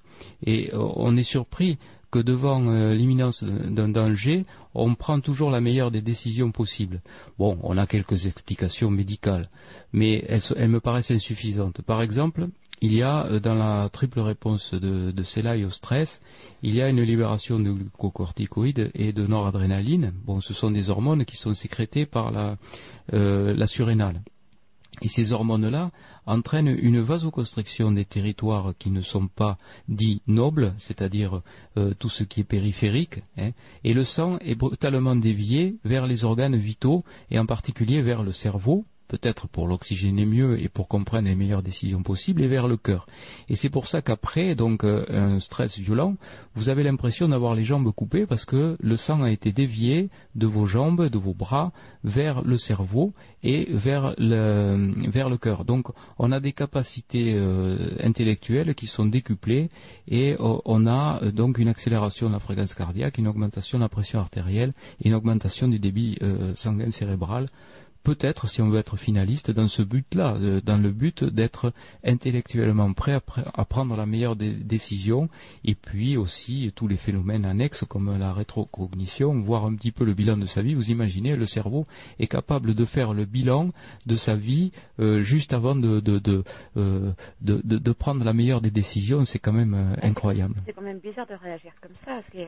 Et 0.46 0.72
on 0.74 1.16
est 1.18 1.24
surpris 1.24 1.78
que 2.12 2.20
devant 2.20 2.92
l'imminence 2.92 3.44
d'un 3.44 3.90
danger, 3.90 4.44
on 4.76 4.96
prend 4.96 5.20
toujours 5.20 5.52
la 5.52 5.62
meilleure 5.62 5.92
des 5.92 6.02
décisions 6.02 6.52
possibles. 6.52 7.02
Bon, 7.38 7.58
on 7.64 7.78
a 7.78 7.88
quelques 7.88 8.26
explications 8.26 8.90
médicales, 8.90 9.50
mais 9.92 10.26
elles, 10.28 10.70
me 10.70 10.80
paraissent 10.80 11.12
insuffisantes. 11.12 11.82
Par 11.82 12.02
exemple, 12.02 12.48
il 12.82 12.94
y 12.94 13.02
a 13.02 13.26
euh, 13.28 13.40
dans 13.40 13.56
la 13.56 13.88
triple 13.90 14.20
réponse 14.20 14.74
de, 14.74 15.12
de 15.12 15.66
au 15.66 15.70
stress, 15.70 16.22
il 16.64 16.76
y 16.76 16.82
a 16.82 16.90
une 16.90 17.02
libération 17.02 17.60
de 17.60 17.72
glucocorticoïdes 17.72 18.92
et 18.94 19.14
de 19.14 19.26
noradrénaline. 19.26 20.14
Bon, 20.26 20.42
ce 20.42 20.54
sont 20.54 20.72
des 20.72 20.90
hormones 20.90 21.26
qui 21.26 21.38
sont 21.38 21.54
sécrétées 21.54 22.06
par 22.06 22.32
la, 22.32 22.58
euh, 23.14 23.54
la 23.56 23.68
surrénale. 23.68 24.22
Et 25.04 25.10
ces 25.10 25.34
hormones-là 25.34 25.90
entraînent 26.26 26.76
une 26.82 27.02
vasoconstriction 27.02 27.92
des 27.92 28.06
territoires 28.06 28.74
qui 28.80 28.90
ne 28.90 29.02
sont 29.02 29.28
pas 29.28 29.58
dits 29.90 30.22
nobles, 30.28 30.74
c'est-à-dire 30.78 31.42
euh, 31.78 31.94
tout 31.94 32.08
ce 32.08 32.24
qui 32.24 32.40
est 32.40 32.46
périphérique, 32.46 33.22
hein, 33.38 33.52
et 33.84 33.94
le 33.94 34.06
sang 34.06 34.38
est 34.40 34.56
brutalement 34.56 35.18
dévié 35.18 35.78
vers 35.84 36.08
les 36.08 36.24
organes 36.24 36.56
vitaux, 36.56 37.04
et 37.30 37.38
en 37.38 37.46
particulier 37.46 38.02
vers 38.02 38.24
le 38.24 38.32
cerveau, 38.32 38.86
peut-être 39.08 39.48
pour 39.48 39.68
l'oxygéner 39.68 40.26
mieux 40.26 40.62
et 40.62 40.70
pour 40.70 40.88
qu'on 40.88 41.04
prenne 41.04 41.26
les 41.26 41.36
meilleures 41.36 41.64
décisions 41.64 42.04
possibles, 42.04 42.42
et 42.42 42.48
vers 42.48 42.68
le 42.68 42.78
cœur. 42.78 43.06
Et 43.50 43.56
c'est 43.56 43.70
pour 43.70 43.88
ça 43.88 44.02
qu'après 44.02 44.56
donc 44.56 44.84
euh, 44.84 45.06
un 45.10 45.40
stress 45.40 45.78
violent, 45.78 46.16
vous 46.56 46.70
avez 46.70 46.84
l'impression 46.84 47.28
d'avoir 47.28 47.56
les 47.56 47.64
jambes 47.64 47.92
coupées 47.92 48.26
parce 48.26 48.46
que 48.46 48.78
le 48.80 48.98
sang 48.98 49.22
a 49.24 49.32
été 49.32 49.52
dévié 49.52 50.10
de 50.36 50.48
vos 50.48 50.66
jambes, 50.66 51.08
de 51.10 51.18
vos 51.18 51.34
bras, 51.34 51.72
vers 52.04 52.44
le 52.44 52.58
cerveau 52.58 53.14
et 53.44 53.68
vers 53.72 54.14
le, 54.18 54.94
vers 55.10 55.30
cœur. 55.40 55.66
Donc 55.66 55.90
on 56.20 56.32
a 56.32 56.40
des 56.40 56.54
capacités 56.54 57.34
euh, 57.36 57.96
intellectuelles 58.02 58.76
qui 58.76 58.88
sont 58.88 59.06
décuplées 59.06 59.70
et 60.08 60.34
euh, 60.34 60.58
on 60.66 60.88
a 60.88 61.20
donc 61.32 61.58
une 61.58 61.68
accélération 61.68 62.28
de 62.28 62.34
la 62.34 62.40
fréquence 62.40 62.74
cardiaque, 62.74 63.18
une 63.18 63.28
augmentation 63.28 63.78
de 63.78 63.84
la 63.84 63.90
pression 63.90 64.20
artérielle 64.20 64.72
et 65.02 65.08
une 65.08 65.14
augmentation 65.14 65.68
du 65.68 65.80
débit 65.80 66.18
sanguin 66.56 66.92
cérébral 66.92 67.48
peut-être, 68.04 68.48
si 68.48 68.62
on 68.62 68.70
veut 68.70 68.80
être 68.80 68.98
finaliste, 68.98 69.52
dans 69.52 69.68
ce 69.68 69.82
but-là, 69.82 70.36
euh, 70.36 70.62
dans 70.62 70.78
le 70.78 70.92
but 70.92 71.24
d'être 71.24 71.74
intellectuellement 72.04 72.92
prêt 72.94 73.14
à, 73.14 73.20
pr- 73.20 73.50
à 73.54 73.66
prendre 73.66 73.96
la 73.96 74.06
meilleure 74.06 74.36
des 74.36 74.52
décisions, 74.52 75.30
et 75.64 75.76
puis 75.76 76.18
aussi 76.18 76.72
tous 76.76 76.88
les 76.88 76.98
phénomènes 76.98 77.46
annexes 77.46 77.86
comme 77.88 78.18
la 78.18 78.34
rétrocognition, 78.34 79.40
voir 79.40 79.66
un 79.66 79.76
petit 79.76 79.92
peu 79.92 80.04
le 80.06 80.14
bilan 80.14 80.38
de 80.38 80.46
sa 80.46 80.62
vie. 80.62 80.74
Vous 80.74 80.92
imaginez, 80.92 81.36
le 81.36 81.46
cerveau 81.46 81.86
est 82.20 82.28
capable 82.28 82.76
de 82.76 82.86
faire 82.86 83.14
le 83.14 83.26
bilan 83.26 83.70
de 84.06 84.16
sa 84.16 84.36
vie 84.36 84.72
euh, 85.00 85.22
juste 85.22 85.54
avant 85.54 85.76
de, 85.76 86.00
de, 86.00 86.20
de, 86.20 86.44
euh, 86.78 87.12
de, 87.42 87.92
prendre 87.92 88.24
la 88.24 88.34
meilleure 88.34 88.62
des 88.62 88.72
décisions. 88.72 89.24
C'est 89.26 89.40
quand 89.40 89.54
même 89.54 89.74
euh, 89.74 89.96
incroyable. 90.02 90.56
C'est 90.66 90.74
quand 90.74 90.82
même 90.82 91.00
bizarre 91.00 91.28
de 91.28 91.36
réagir 91.36 91.72
comme 91.82 91.92
ça. 92.06 92.20
Ouais. 92.34 92.48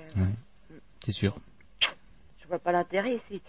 C'est 1.00 1.12
sûr. 1.12 1.38
Je 2.42 2.48
vois 2.48 2.60
pas 2.60 2.72
l'intérêt. 2.72 3.20
C'est 3.30 3.42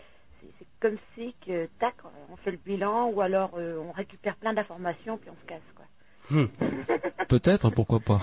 comme 0.80 0.96
si 1.14 1.34
que 1.46 1.66
tac, 1.78 1.94
on 2.30 2.36
fait 2.36 2.50
le 2.50 2.56
bilan 2.58 3.08
ou 3.10 3.20
alors 3.20 3.52
euh, 3.56 3.78
on 3.78 3.92
récupère 3.92 4.36
plein 4.36 4.52
d'informations 4.52 5.16
puis 5.18 5.30
on 5.30 5.36
se 5.42 5.46
casse 5.46 5.62
quoi. 5.74 5.84
Hmm. 6.30 6.46
Peut-être, 7.28 7.70
pourquoi 7.70 8.00
pas. 8.00 8.20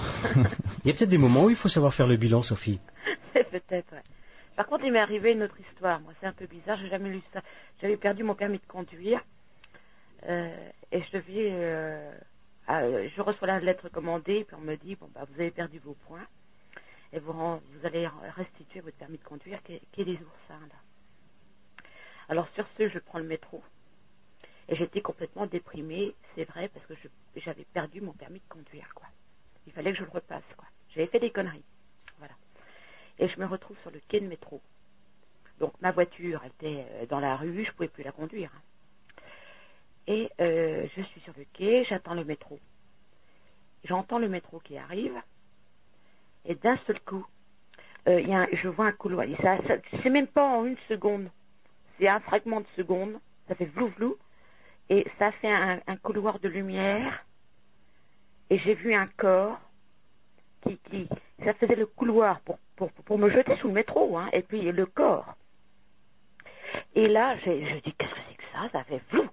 Il 0.83 0.88
y 0.88 0.91
a 0.91 0.93
peut-être 0.93 1.09
des 1.09 1.17
moments 1.17 1.45
où 1.45 1.49
il 1.49 1.56
faut 1.56 1.67
savoir 1.69 1.93
faire 1.93 2.07
le 2.07 2.15
bilan, 2.17 2.41
Sophie. 2.41 2.80
Peut-être. 3.33 3.91
Ouais. 3.91 4.01
Par 4.56 4.65
contre, 4.67 4.85
il 4.85 4.91
m'est 4.93 4.99
arrivé 4.99 5.32
une 5.33 5.43
autre 5.43 5.59
histoire. 5.59 5.99
Moi, 6.01 6.14
c'est 6.22 6.27
un 6.27 6.32
peu 6.33 6.45
bizarre. 6.45 6.77
J'ai 6.77 6.90
jamais 6.90 7.09
lu 7.09 7.22
ça. 7.33 7.41
J'avais 7.82 7.98
perdu 7.98 8.23
mon 8.23 8.35
permis 8.35 8.59
de 8.59 8.65
conduire 8.67 9.22
euh, 10.27 10.69
et 10.91 11.01
je 11.01 11.11
devais. 11.17 11.49
euh, 11.51 12.11
euh, 12.69 13.09
je 13.15 13.22
reçois 13.22 13.48
la 13.48 13.59
lettre 13.59 13.90
commandée 13.90 14.45
puis 14.45 14.56
on 14.56 14.61
me 14.61 14.75
dit 14.77 14.95
bon 14.95 15.09
bah 15.14 15.25
vous 15.30 15.40
avez 15.41 15.51
perdu 15.51 15.80
vos 15.80 15.95
points 16.07 16.25
et 17.11 17.19
vous, 17.19 17.33
ren- 17.33 17.59
vous 17.73 17.85
allez 17.85 18.07
restituer 18.38 18.80
votre 18.80 18.95
permis 18.95 19.17
de 19.17 19.23
conduire 19.23 19.61
qui 19.64 19.73
est, 19.73 19.82
qui 19.91 20.01
est 20.01 20.06
des 20.06 20.14
oursins 20.14 20.61
là. 20.69 20.75
Alors 22.30 22.48
sur 22.56 22.66
ce, 22.77 22.90
je 22.90 23.00
prends 23.00 23.19
le 23.19 23.26
métro 23.26 23.64
et 24.69 24.76
j'étais 24.76 25.02
complètement 25.02 25.45
déprimée, 25.45 26.16
c'est 26.35 26.45
vrai, 26.45 26.69
parce 26.69 26.85
que 26.85 26.93
j'avais 27.35 27.66
perdu 27.74 28.02
mon 28.02 28.14
permis 28.14 28.40
de 28.40 28.48
conduire 28.50 28.93
quoi. 28.95 29.08
Il 29.68 29.74
fallait 29.74 29.92
que 29.92 30.00
je 30.00 30.03
le 30.03 30.10
repasse 30.10 30.43
quoi. 30.58 30.66
J'avais 30.93 31.08
fait 31.08 31.19
des 31.19 31.32
conneries. 31.32 31.66
Voilà. 32.18 32.34
Et 33.19 33.27
je 33.27 33.40
me 33.40 33.45
retrouve 33.45 33.77
sur 33.82 33.92
le 33.92 34.00
quai 34.08 34.19
de 34.19 34.27
métro. 34.27 34.61
Donc 35.60 35.74
ma 35.82 35.92
voiture 35.92 36.43
était 36.45 36.85
euh, 36.92 37.06
dans 37.08 37.19
la 37.19 37.35
rue, 37.35 37.66
je 37.66 37.72
pouvais 37.74 37.90
plus 37.90 38.03
la 38.03 38.11
conduire. 38.11 38.52
Et 40.08 40.30
euh, 40.42 40.88
je 40.95 41.02
suis 41.03 41.22
sur 41.22 41.34
le 41.38 41.45
quai, 41.53 41.85
j'attends 41.85 42.14
le 42.14 42.26
métro. 42.26 42.60
J'entends 43.84 44.19
le 44.19 44.30
métro 44.30 44.60
qui 44.60 44.77
arrive, 44.77 45.16
et 46.45 46.56
d'un 46.56 46.77
seul 46.88 47.00
coup, 47.02 47.26
euh, 48.08 48.22
y 48.22 48.34
a 48.34 48.48
je 48.53 48.68
vois 48.69 48.88
un 48.88 48.92
couloir. 48.93 49.27
Et 49.27 49.35
ça, 49.38 49.58
ça- 49.68 49.77
c'est 50.02 50.10
même 50.10 50.27
pas 50.27 50.43
en 50.43 50.66
une 50.66 50.77
seconde, 50.90 51.30
c'est 51.97 52.07
un 52.07 52.19
fragment 52.22 52.61
de 52.61 52.67
seconde. 52.75 53.19
Ça 53.47 53.55
fait 53.55 53.65
flou 53.67 53.89
flou, 53.91 54.17
et 54.89 55.05
ça 55.19 55.31
fait 55.33 55.51
un, 55.51 55.97
couloir 55.97 56.39
de 56.39 56.49
lumière. 56.49 57.25
Et 58.49 58.57
j'ai 58.59 58.73
vu 58.75 58.93
un 58.93 59.07
corps 59.07 59.59
qui, 60.61 60.77
qui, 60.89 61.09
ça 61.43 61.53
faisait 61.55 61.75
le 61.75 61.85
couloir 61.85 62.39
pour, 62.41 62.57
pour, 62.75 62.91
pour 62.91 63.17
me 63.17 63.30
jeter 63.30 63.55
sous 63.57 63.67
le 63.67 63.73
métro, 63.73 64.17
hein, 64.17 64.30
et 64.33 64.41
puis 64.41 64.61
le 64.61 64.85
corps. 64.85 65.35
Et 66.95 67.07
là, 67.07 67.38
je 67.38 67.80
dis, 67.81 67.93
qu'est-ce 67.93 68.13
que 68.13 68.19
c'est 68.30 68.35
que 68.35 68.43
ça? 68.51 68.69
Ça 68.72 68.83
fait 68.83 68.99
flou, 69.09 69.27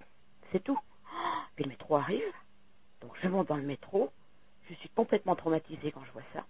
c'est 0.53 0.63
tout. 0.63 0.79
Oh, 1.13 1.39
Puis 1.55 1.65
le 1.65 1.71
métro 1.71 1.97
arrive, 1.97 2.33
donc 3.01 3.13
je 3.23 3.29
monte 3.29 3.49
dans 3.49 3.57
le 3.57 3.63
métro, 3.63 4.11
je 4.69 4.75
suis 4.75 4.89
complètement 4.91 5.37
traumatisée 5.37 5.93
quand 5.93 6.05
je 6.05 6.13
vois 6.13 6.23
ça. 6.33 6.45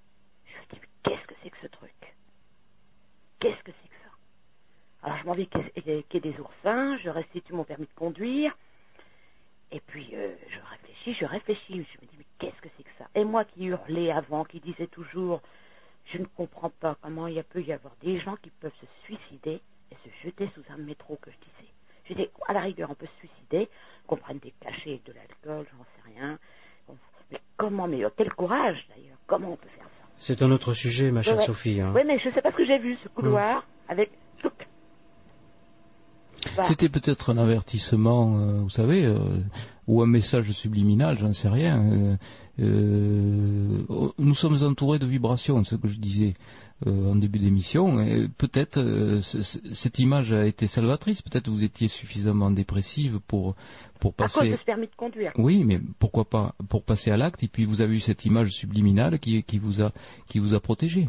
Je 0.46 0.52
me 0.52 0.66
dis, 0.72 0.80
mais 0.80 0.88
qu'est-ce 1.02 1.26
que 1.26 1.34
c'est 1.42 1.50
que 1.50 1.58
ce 1.62 1.66
truc? 1.68 2.14
Qu'est-ce 3.40 3.62
que 3.62 3.72
c'est 3.72 3.89
Alors 5.02 5.16
je 5.18 5.24
m'en 5.24 5.34
vais 5.34 5.46
qu'il 5.46 5.60
y 5.86 5.90
ait- 5.90 6.02
qu'il 6.04 6.24
y 6.24 6.28
ait 6.28 6.32
des 6.32 6.38
oursins, 6.40 6.98
je 6.98 7.08
restitue 7.08 7.52
mon 7.54 7.64
permis 7.64 7.86
de 7.86 7.94
conduire, 7.94 8.56
et 9.72 9.80
puis 9.80 10.10
euh, 10.14 10.34
je 10.48 10.58
réfléchis, 10.70 11.14
je 11.14 11.24
réfléchis, 11.24 11.72
je 11.94 12.00
me 12.04 12.10
dis, 12.10 12.16
mais 12.18 12.26
qu'est-ce 12.38 12.60
que 12.60 12.68
c'est 12.76 12.82
que 12.82 12.90
ça? 12.98 13.06
Et 13.14 13.24
moi 13.24 13.44
qui 13.44 13.64
hurlais 13.66 14.10
avant, 14.10 14.44
qui 14.44 14.60
disais 14.60 14.88
toujours, 14.88 15.40
je 16.12 16.18
ne 16.18 16.24
comprends 16.26 16.70
pas 16.70 16.96
comment 17.02 17.26
il 17.28 17.42
peut 17.44 17.62
y 17.62 17.72
avoir 17.72 17.94
des 18.02 18.18
gens 18.20 18.36
qui 18.36 18.50
peuvent 18.50 18.72
se 18.80 18.86
suicider 19.04 19.60
et 19.90 19.96
se 20.04 20.26
jeter 20.26 20.50
sous 20.54 20.62
un 20.72 20.76
métro 20.76 21.16
que 21.22 21.30
je 21.30 21.36
disais. 21.36 21.72
Je 22.04 22.14
disais, 22.14 22.30
à 22.48 22.52
la 22.52 22.60
rigueur, 22.60 22.90
on 22.90 22.94
peut 22.94 23.06
se 23.06 23.26
suicider, 23.28 23.68
qu'on 24.06 24.16
prenne 24.16 24.38
des 24.38 24.52
cachets 24.60 24.90
et 24.96 25.02
de 25.04 25.12
l'alcool, 25.12 25.66
j'en 25.72 25.84
sais 25.84 26.14
rien. 26.14 26.38
Mais 27.30 27.40
comment, 27.56 27.86
mais 27.86 28.04
euh, 28.04 28.10
quel 28.16 28.32
courage 28.34 28.84
d'ailleurs, 28.88 29.18
comment 29.28 29.52
on 29.52 29.56
peut 29.56 29.68
faire 29.68 29.84
ça? 29.84 30.04
C'est 30.16 30.42
un 30.42 30.50
autre 30.50 30.72
sujet, 30.72 31.12
ma 31.12 31.22
chère 31.22 31.38
Ouais. 31.38 31.44
Sophie. 31.44 31.80
hein. 31.80 31.92
Oui, 31.94 32.02
mais 32.04 32.18
je 32.18 32.28
sais 32.30 32.42
pas 32.42 32.50
ce 32.50 32.56
que 32.56 32.66
j'ai 32.66 32.78
vu, 32.78 32.96
ce 33.04 33.08
couloir, 33.08 33.64
avec... 33.88 34.10
Bah, 36.56 36.64
C'était 36.66 36.88
peut-être 36.88 37.30
un 37.30 37.38
avertissement, 37.38 38.38
euh, 38.38 38.60
vous 38.62 38.70
savez, 38.70 39.04
euh, 39.04 39.16
ou 39.86 40.02
un 40.02 40.06
message 40.06 40.50
subliminal, 40.52 41.18
j'en 41.18 41.32
sais 41.34 41.48
rien. 41.48 41.82
euh, 41.82 42.16
euh, 42.60 43.84
oh, 43.88 44.12
nous 44.18 44.34
sommes 44.34 44.62
entourés 44.62 44.98
de 44.98 45.06
vibrations, 45.06 45.64
ce 45.64 45.76
que 45.76 45.88
je 45.88 45.98
disais 45.98 46.34
euh, 46.86 47.12
en 47.12 47.16
début 47.16 47.38
d'émission. 47.38 48.00
et 48.00 48.28
Peut-être 48.28 48.78
euh, 48.78 49.20
cette 49.22 49.98
image 49.98 50.32
a 50.32 50.46
été 50.46 50.66
salvatrice. 50.66 51.22
Peut-être 51.22 51.48
vous 51.48 51.64
étiez 51.64 51.88
suffisamment 51.88 52.50
dépressive 52.50 53.20
pour 53.26 53.54
pour 53.98 54.12
à 54.18 54.24
cause 54.24 54.32
passer. 54.34 54.48
de 54.50 54.56
ce 54.56 54.64
permis 54.64 54.86
de 54.86 54.94
conduire. 54.96 55.32
Oui, 55.36 55.62
mais 55.64 55.80
pourquoi 55.98 56.24
pas 56.24 56.54
pour 56.68 56.82
passer 56.84 57.10
à 57.10 57.16
l'acte 57.16 57.42
et 57.42 57.48
puis 57.48 57.64
vous 57.66 57.80
avez 57.82 57.96
eu 57.96 58.00
cette 58.00 58.24
image 58.24 58.50
subliminale 58.52 59.18
qui 59.18 59.42
qui 59.42 59.58
vous 59.58 59.82
a 59.82 59.92
qui 60.28 60.38
vous 60.38 60.54
a 60.54 60.60
protégé. 60.60 61.08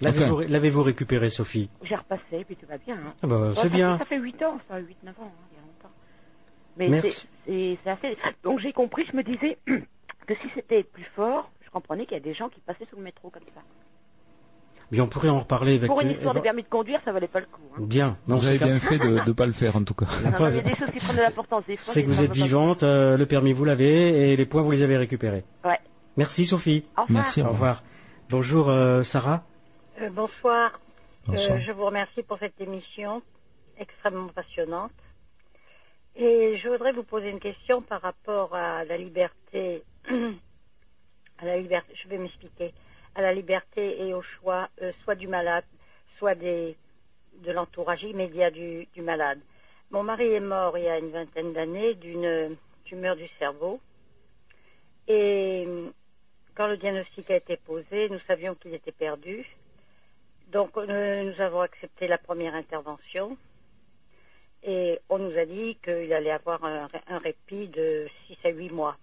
L'avez-vous 0.00 0.82
récupéré, 0.82 1.30
Sophie? 1.30 1.70
J'ai 1.82 1.94
repassé, 1.96 2.44
puis 2.46 2.56
tout 2.56 2.66
va 2.66 2.78
bien. 2.78 2.96
hein. 2.96 3.12
Ah 3.22 3.26
bah, 3.26 3.38
Ouais, 3.38 3.50
c'est 3.54 3.62
ça 3.62 3.68
bien. 3.68 3.98
fait- 3.98 4.04
Ça 4.04 4.08
fait 4.10 4.18
8 4.18 4.42
ans, 4.42 4.58
ça, 4.68 4.78
8-9 4.78 5.08
ans, 5.20 5.32
hein, 5.32 5.46
il 5.52 5.56
y 5.56 5.58
a 5.58 5.62
longtemps. 5.62 5.94
Mais 6.76 6.88
Merci. 6.88 7.10
c'est- 7.12 7.28
c'est 7.46 7.78
c'est 7.82 7.90
assez... 7.90 8.18
Donc 8.44 8.60
j'ai 8.60 8.72
compris, 8.72 9.04
je 9.10 9.16
me 9.16 9.22
disais 9.22 9.56
que 9.66 10.34
si 10.34 10.48
c'était 10.54 10.82
plus 10.82 11.06
fort, 11.16 11.50
je 11.64 11.70
comprenais 11.70 12.04
qu'il 12.04 12.14
y 12.14 12.20
a 12.20 12.22
des 12.22 12.34
gens 12.34 12.48
qui 12.50 12.60
passaient 12.60 12.86
sous 12.90 12.96
le 12.96 13.02
métro 13.02 13.30
comme 13.30 13.42
ça. 13.54 13.62
Bien, 14.92 15.02
on 15.02 15.08
pourrait 15.08 15.30
en 15.30 15.40
reparler 15.40 15.76
avec 15.76 15.88
Pour 15.88 16.00
une 16.00 16.12
histoire 16.12 16.32
de 16.34 16.38
permis 16.40 16.62
de 16.62 16.68
conduire, 16.68 17.00
ça 17.04 17.10
valait 17.10 17.26
pas 17.26 17.40
le 17.40 17.46
coup. 17.46 17.60
hein. 17.74 17.80
Bien. 17.80 18.18
Non, 18.28 18.36
vous 18.36 18.46
avez 18.46 18.58
bien 18.58 18.78
fait 18.78 18.98
de 18.98 19.18
ne 19.26 19.32
pas 19.32 19.46
le 19.46 19.52
faire 19.52 19.74
en 19.74 19.82
tout 19.82 19.94
cas. 19.94 20.06
La 20.22 20.30
Non, 20.30 20.36
preuve, 20.36 20.52
Il 20.54 20.56
y 20.58 20.60
a 20.60 20.62
des 20.74 20.76
choses 20.76 20.90
qui 20.92 20.98
prennent 20.98 21.16
de 21.16 21.22
l'importance. 21.22 21.64
Des 21.66 21.76
fois, 21.76 21.92
c'est 21.92 22.04
que 22.04 22.08
vous 22.08 22.22
êtes 22.22 22.32
vivante, 22.32 22.82
euh, 22.84 23.16
le 23.16 23.26
permis 23.26 23.52
vous 23.52 23.64
l'avez 23.64 24.30
et 24.32 24.36
les 24.36 24.46
points 24.46 24.62
vous 24.62 24.70
les 24.70 24.82
avez 24.84 24.96
récupérés. 24.96 25.44
Ouais. 25.64 25.78
Merci 26.16 26.44
Sophie. 26.44 26.84
Au 26.96 27.02
revoir. 27.02 27.08
Merci. 27.22 27.42
Au 27.42 27.48
revoir. 27.48 27.82
Bonjour 28.30 28.68
euh, 28.68 29.02
Sarah. 29.02 29.44
Euh, 29.98 30.10
bonsoir. 30.10 30.78
Bonsoir. 31.24 31.56
Euh, 31.56 31.60
je 31.60 31.72
vous 31.72 31.86
remercie 31.86 32.22
pour 32.22 32.38
cette 32.38 32.60
émission 32.60 33.22
extrêmement 33.78 34.28
passionnante. 34.28 34.92
Et 36.14 36.58
je 36.58 36.68
voudrais 36.68 36.92
vous 36.92 37.02
poser 37.02 37.30
une 37.30 37.40
question 37.40 37.80
par 37.80 38.02
rapport 38.02 38.54
à 38.54 38.84
la 38.84 38.98
liberté, 38.98 39.82
à 41.38 41.44
la 41.46 41.56
liberté, 41.56 41.94
je 41.94 42.08
vais 42.08 42.18
m'expliquer, 42.18 42.74
à 43.14 43.22
la 43.22 43.32
liberté 43.32 44.02
et 44.06 44.12
au 44.12 44.20
choix, 44.20 44.68
euh, 44.82 44.92
soit 45.02 45.14
du 45.14 45.28
malade, 45.28 45.64
soit 46.18 46.34
des, 46.34 46.76
de 47.42 47.52
l'entourage 47.52 48.02
immédiat 48.02 48.50
du, 48.50 48.86
du 48.92 49.00
malade. 49.00 49.40
Mon 49.90 50.02
mari 50.02 50.26
est 50.26 50.40
mort 50.40 50.76
il 50.76 50.84
y 50.84 50.88
a 50.88 50.98
une 50.98 51.10
vingtaine 51.10 51.54
d'années 51.54 51.94
d'une 51.94 52.56
tumeur 52.84 53.16
du 53.16 53.28
cerveau. 53.38 53.80
Et 55.08 55.66
quand 56.54 56.66
le 56.66 56.76
diagnostic 56.76 57.30
a 57.30 57.36
été 57.36 57.56
posé, 57.56 58.10
nous 58.10 58.20
savions 58.26 58.54
qu'il 58.54 58.74
était 58.74 58.92
perdu. 58.92 59.46
Donc 60.56 60.74
euh, 60.78 61.22
nous 61.24 61.38
avons 61.42 61.60
accepté 61.60 62.06
la 62.08 62.16
première 62.16 62.54
intervention 62.54 63.36
et 64.62 64.98
on 65.10 65.18
nous 65.18 65.36
a 65.36 65.44
dit 65.44 65.76
qu'il 65.84 66.10
allait 66.14 66.30
avoir 66.30 66.64
un, 66.64 66.86
ré- 66.86 67.02
un 67.08 67.18
répit 67.18 67.68
de 67.68 68.08
6 68.26 68.38
à 68.42 68.48
8 68.48 68.70
mois. 68.70 68.96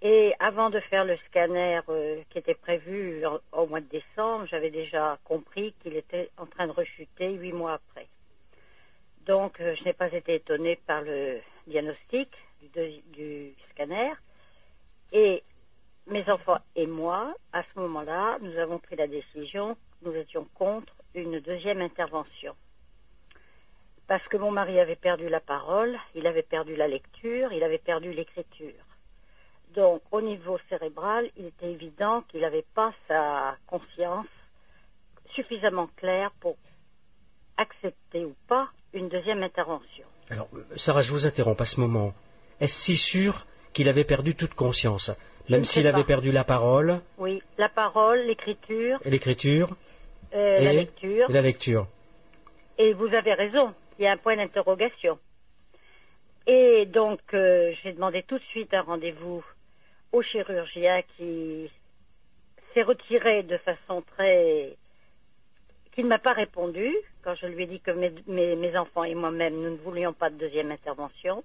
Et 0.00 0.32
avant 0.38 0.70
de 0.70 0.80
faire 0.80 1.04
le 1.04 1.18
scanner 1.28 1.80
euh, 1.90 2.22
qui 2.30 2.38
était 2.38 2.54
prévu 2.54 3.22
au 3.52 3.66
mois 3.66 3.82
de 3.82 3.88
décembre, 3.90 4.46
j'avais 4.46 4.70
déjà 4.70 5.18
compris 5.22 5.74
qu'il 5.82 5.96
était 5.96 6.30
en 6.38 6.46
train 6.46 6.66
de 6.66 6.72
rechuter 6.72 7.34
8 7.34 7.52
mois 7.52 7.74
après. 7.74 8.08
Donc 9.26 9.60
euh, 9.60 9.74
je 9.78 9.84
n'ai 9.84 9.92
pas 9.92 10.10
été 10.14 10.36
étonnée 10.36 10.76
par 10.86 11.02
le 11.02 11.40
diagnostic 11.66 12.30
du, 12.74 13.02
du 13.12 13.54
scanner 13.72 14.12
et 15.12 15.42
mes 16.06 16.26
enfants 16.30 16.60
et 16.74 16.86
moi, 16.86 17.34
à 17.52 17.62
ce 17.64 17.78
moment-là, 17.80 18.38
nous 18.40 18.56
avons 18.56 18.78
pris 18.78 18.96
la 18.96 19.06
décision, 19.06 19.76
nous 20.04 20.14
étions 20.14 20.46
contre 20.54 20.92
une 21.14 21.40
deuxième 21.40 21.80
intervention. 21.80 22.54
Parce 24.06 24.26
que 24.28 24.36
mon 24.36 24.50
mari 24.50 24.78
avait 24.80 24.96
perdu 24.96 25.28
la 25.28 25.40
parole, 25.40 25.96
il 26.14 26.26
avait 26.26 26.42
perdu 26.42 26.76
la 26.76 26.88
lecture, 26.88 27.52
il 27.52 27.62
avait 27.62 27.78
perdu 27.78 28.12
l'écriture. 28.12 28.84
Donc, 29.74 30.02
au 30.10 30.20
niveau 30.20 30.58
cérébral, 30.68 31.30
il 31.36 31.46
était 31.46 31.70
évident 31.70 32.22
qu'il 32.22 32.40
n'avait 32.40 32.66
pas 32.74 32.92
sa 33.08 33.56
conscience 33.66 34.26
suffisamment 35.34 35.88
claire 35.96 36.30
pour 36.40 36.56
accepter 37.56 38.24
ou 38.24 38.34
pas 38.48 38.68
une 38.92 39.08
deuxième 39.08 39.42
intervention. 39.42 40.04
Alors 40.30 40.48
Sarah, 40.76 41.02
je 41.02 41.12
vous 41.12 41.26
interromps 41.26 41.60
à 41.60 41.64
ce 41.64 41.80
moment. 41.80 42.14
Est-ce 42.60 42.74
si 42.74 42.96
sûr 42.96 43.46
qu'il 43.72 43.88
avait 43.88 44.04
perdu 44.04 44.34
toute 44.34 44.54
conscience, 44.54 45.10
même 45.48 45.64
s'il 45.64 45.86
avait 45.86 46.04
perdu 46.04 46.32
la 46.32 46.44
parole, 46.44 47.00
Oui, 47.18 47.42
la 47.58 47.68
parole, 47.68 48.20
l'écriture, 48.26 48.98
et 49.04 49.10
l'écriture 49.10 49.70
euh, 50.34 50.58
et, 50.58 50.64
la 50.64 50.72
lecture. 50.72 51.30
et 51.30 51.32
la 51.32 51.40
lecture 51.42 51.86
Et 52.78 52.92
vous 52.94 53.12
avez 53.14 53.34
raison, 53.34 53.74
il 53.98 54.04
y 54.04 54.08
a 54.08 54.12
un 54.12 54.16
point 54.16 54.36
d'interrogation. 54.36 55.18
Et 56.46 56.86
donc, 56.86 57.20
euh, 57.34 57.72
j'ai 57.82 57.92
demandé 57.92 58.22
tout 58.24 58.38
de 58.38 58.44
suite 58.44 58.74
un 58.74 58.82
rendez-vous 58.82 59.44
au 60.10 60.22
chirurgien 60.22 61.02
qui 61.16 61.70
s'est 62.74 62.82
retiré 62.82 63.42
de 63.42 63.56
façon 63.58 64.02
très... 64.02 64.76
qui 65.92 66.02
ne 66.02 66.08
m'a 66.08 66.18
pas 66.18 66.32
répondu 66.32 66.92
quand 67.22 67.34
je 67.36 67.46
lui 67.46 67.62
ai 67.64 67.66
dit 67.66 67.80
que 67.80 67.92
mes, 67.92 68.12
mes- 68.26 68.56
mes 68.56 68.76
enfants 68.76 69.04
et 69.04 69.14
moi-même, 69.14 69.54
nous 69.54 69.70
ne 69.70 69.76
voulions 69.76 70.12
pas 70.12 70.30
de 70.30 70.36
deuxième 70.36 70.70
intervention. 70.72 71.44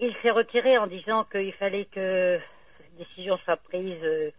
Il 0.00 0.14
s'est 0.22 0.30
retiré 0.30 0.76
en 0.78 0.86
disant 0.86 1.24
qu'il 1.24 1.52
fallait 1.54 1.86
que 1.86 2.38
décision 2.98 3.36
soit 3.38 3.56
prise 3.56 3.98
euh, 4.04 4.30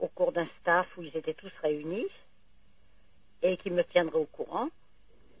au 0.00 0.08
cours 0.08 0.32
d'un 0.32 0.48
staff 0.60 0.86
où 0.96 1.02
ils 1.02 1.16
étaient 1.16 1.34
tous 1.34 1.52
réunis 1.62 2.08
et 3.42 3.56
qui 3.56 3.70
me 3.70 3.84
tiendrait 3.84 4.18
au 4.18 4.26
courant. 4.26 4.68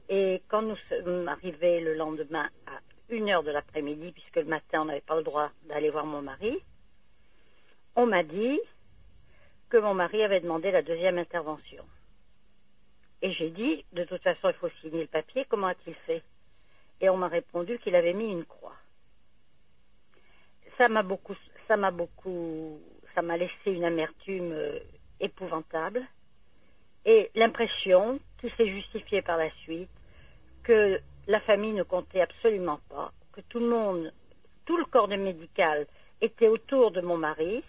Et 0.08 0.42
quand 0.48 0.62
nous 0.62 0.76
sommes 0.88 1.28
arrivés 1.28 1.80
le 1.80 1.94
lendemain 1.94 2.48
à 2.66 2.80
une 3.08 3.28
heure 3.28 3.42
de 3.42 3.50
l'après-midi, 3.50 4.12
puisque 4.12 4.36
le 4.36 4.44
matin 4.44 4.82
on 4.82 4.84
n'avait 4.86 5.00
pas 5.00 5.16
le 5.16 5.22
droit 5.22 5.50
d'aller 5.64 5.90
voir 5.90 6.06
mon 6.06 6.22
mari, 6.22 6.62
on 7.96 8.06
m'a 8.06 8.22
dit 8.22 8.60
que 9.68 9.76
mon 9.76 9.94
mari 9.94 10.22
avait 10.22 10.40
demandé 10.40 10.70
la 10.70 10.82
deuxième 10.82 11.18
intervention. 11.18 11.84
Et 13.22 13.32
j'ai 13.32 13.50
dit, 13.50 13.84
de 13.92 14.04
toute 14.04 14.22
façon, 14.22 14.48
il 14.48 14.54
faut 14.54 14.70
signer 14.80 15.02
le 15.02 15.06
papier, 15.06 15.44
comment 15.48 15.68
a-t-il 15.68 15.94
fait? 16.06 16.22
Et 17.00 17.08
on 17.08 17.16
m'a 17.16 17.28
répondu 17.28 17.78
qu'il 17.78 17.94
avait 17.94 18.14
mis 18.14 18.30
une 18.30 18.44
croix. 18.44 18.76
Ça 20.78 20.88
m'a 20.88 21.02
beaucoup, 21.02 21.36
ça 21.68 21.76
m'a 21.76 21.90
beaucoup, 21.90 22.80
ça 23.14 23.22
m'a 23.22 23.36
laissé 23.36 23.52
une 23.66 23.84
amertume 23.84 24.52
euh, 24.52 24.78
épouvantable 25.20 26.06
et 27.04 27.30
l'impression 27.34 28.20
qui 28.40 28.50
s'est 28.56 28.68
justifiée 28.68 29.22
par 29.22 29.38
la 29.38 29.50
suite 29.62 29.90
que 30.62 31.00
la 31.26 31.40
famille 31.40 31.72
ne 31.72 31.82
comptait 31.82 32.20
absolument 32.20 32.80
pas, 32.88 33.12
que 33.32 33.40
tout 33.42 33.60
le 33.60 33.68
monde, 33.68 34.12
tout 34.66 34.76
le 34.76 34.84
corps 34.84 35.08
de 35.08 35.16
médical 35.16 35.86
était 36.20 36.48
autour 36.48 36.90
de 36.90 37.00
mon 37.00 37.16
mari, 37.16 37.62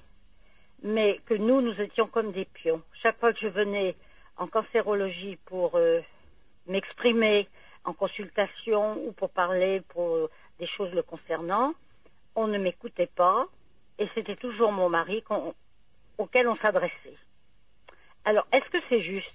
mais 0.84 1.20
que 1.26 1.34
nous, 1.34 1.62
nous 1.62 1.80
étions 1.80 2.08
comme 2.08 2.32
des 2.32 2.46
pions. 2.46 2.82
Chaque 3.02 3.20
fois 3.20 3.34
que 3.34 3.40
je 3.40 3.48
venais 3.48 3.96
en 4.38 4.48
cancérologie 4.48 5.38
pour 5.46 5.76
euh, 5.76 6.02
m'exprimer 6.68 7.48
en 7.84 7.94
consultation 7.94 9.00
ou 9.06 9.12
pour 9.12 9.30
parler 9.30 9.82
pour 9.90 10.16
euh, 10.16 10.30
des 10.60 10.68
choses 10.68 10.92
le 10.94 11.04
concernant, 11.04 11.74
on 12.36 12.48
ne 12.48 12.58
m'écoutait 12.58 13.12
pas 13.16 13.48
et 14.00 14.08
c'était 14.16 14.36
toujours 14.36 14.72
mon 14.72 14.90
mari 14.90 15.24
auquel 16.18 16.48
on 16.48 16.56
s'adressait. 16.58 17.18
Alors, 18.26 18.48
est-ce 18.52 18.70
que 18.70 18.84
c'est 18.90 19.02
juste? 19.02 19.28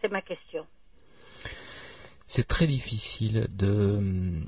C'est 0.00 0.10
ma 0.10 0.22
question. 0.22 0.66
c'est 2.28 2.46
très 2.46 2.66
difficile 2.66 3.48
de 3.50 3.98
hum, 3.98 4.44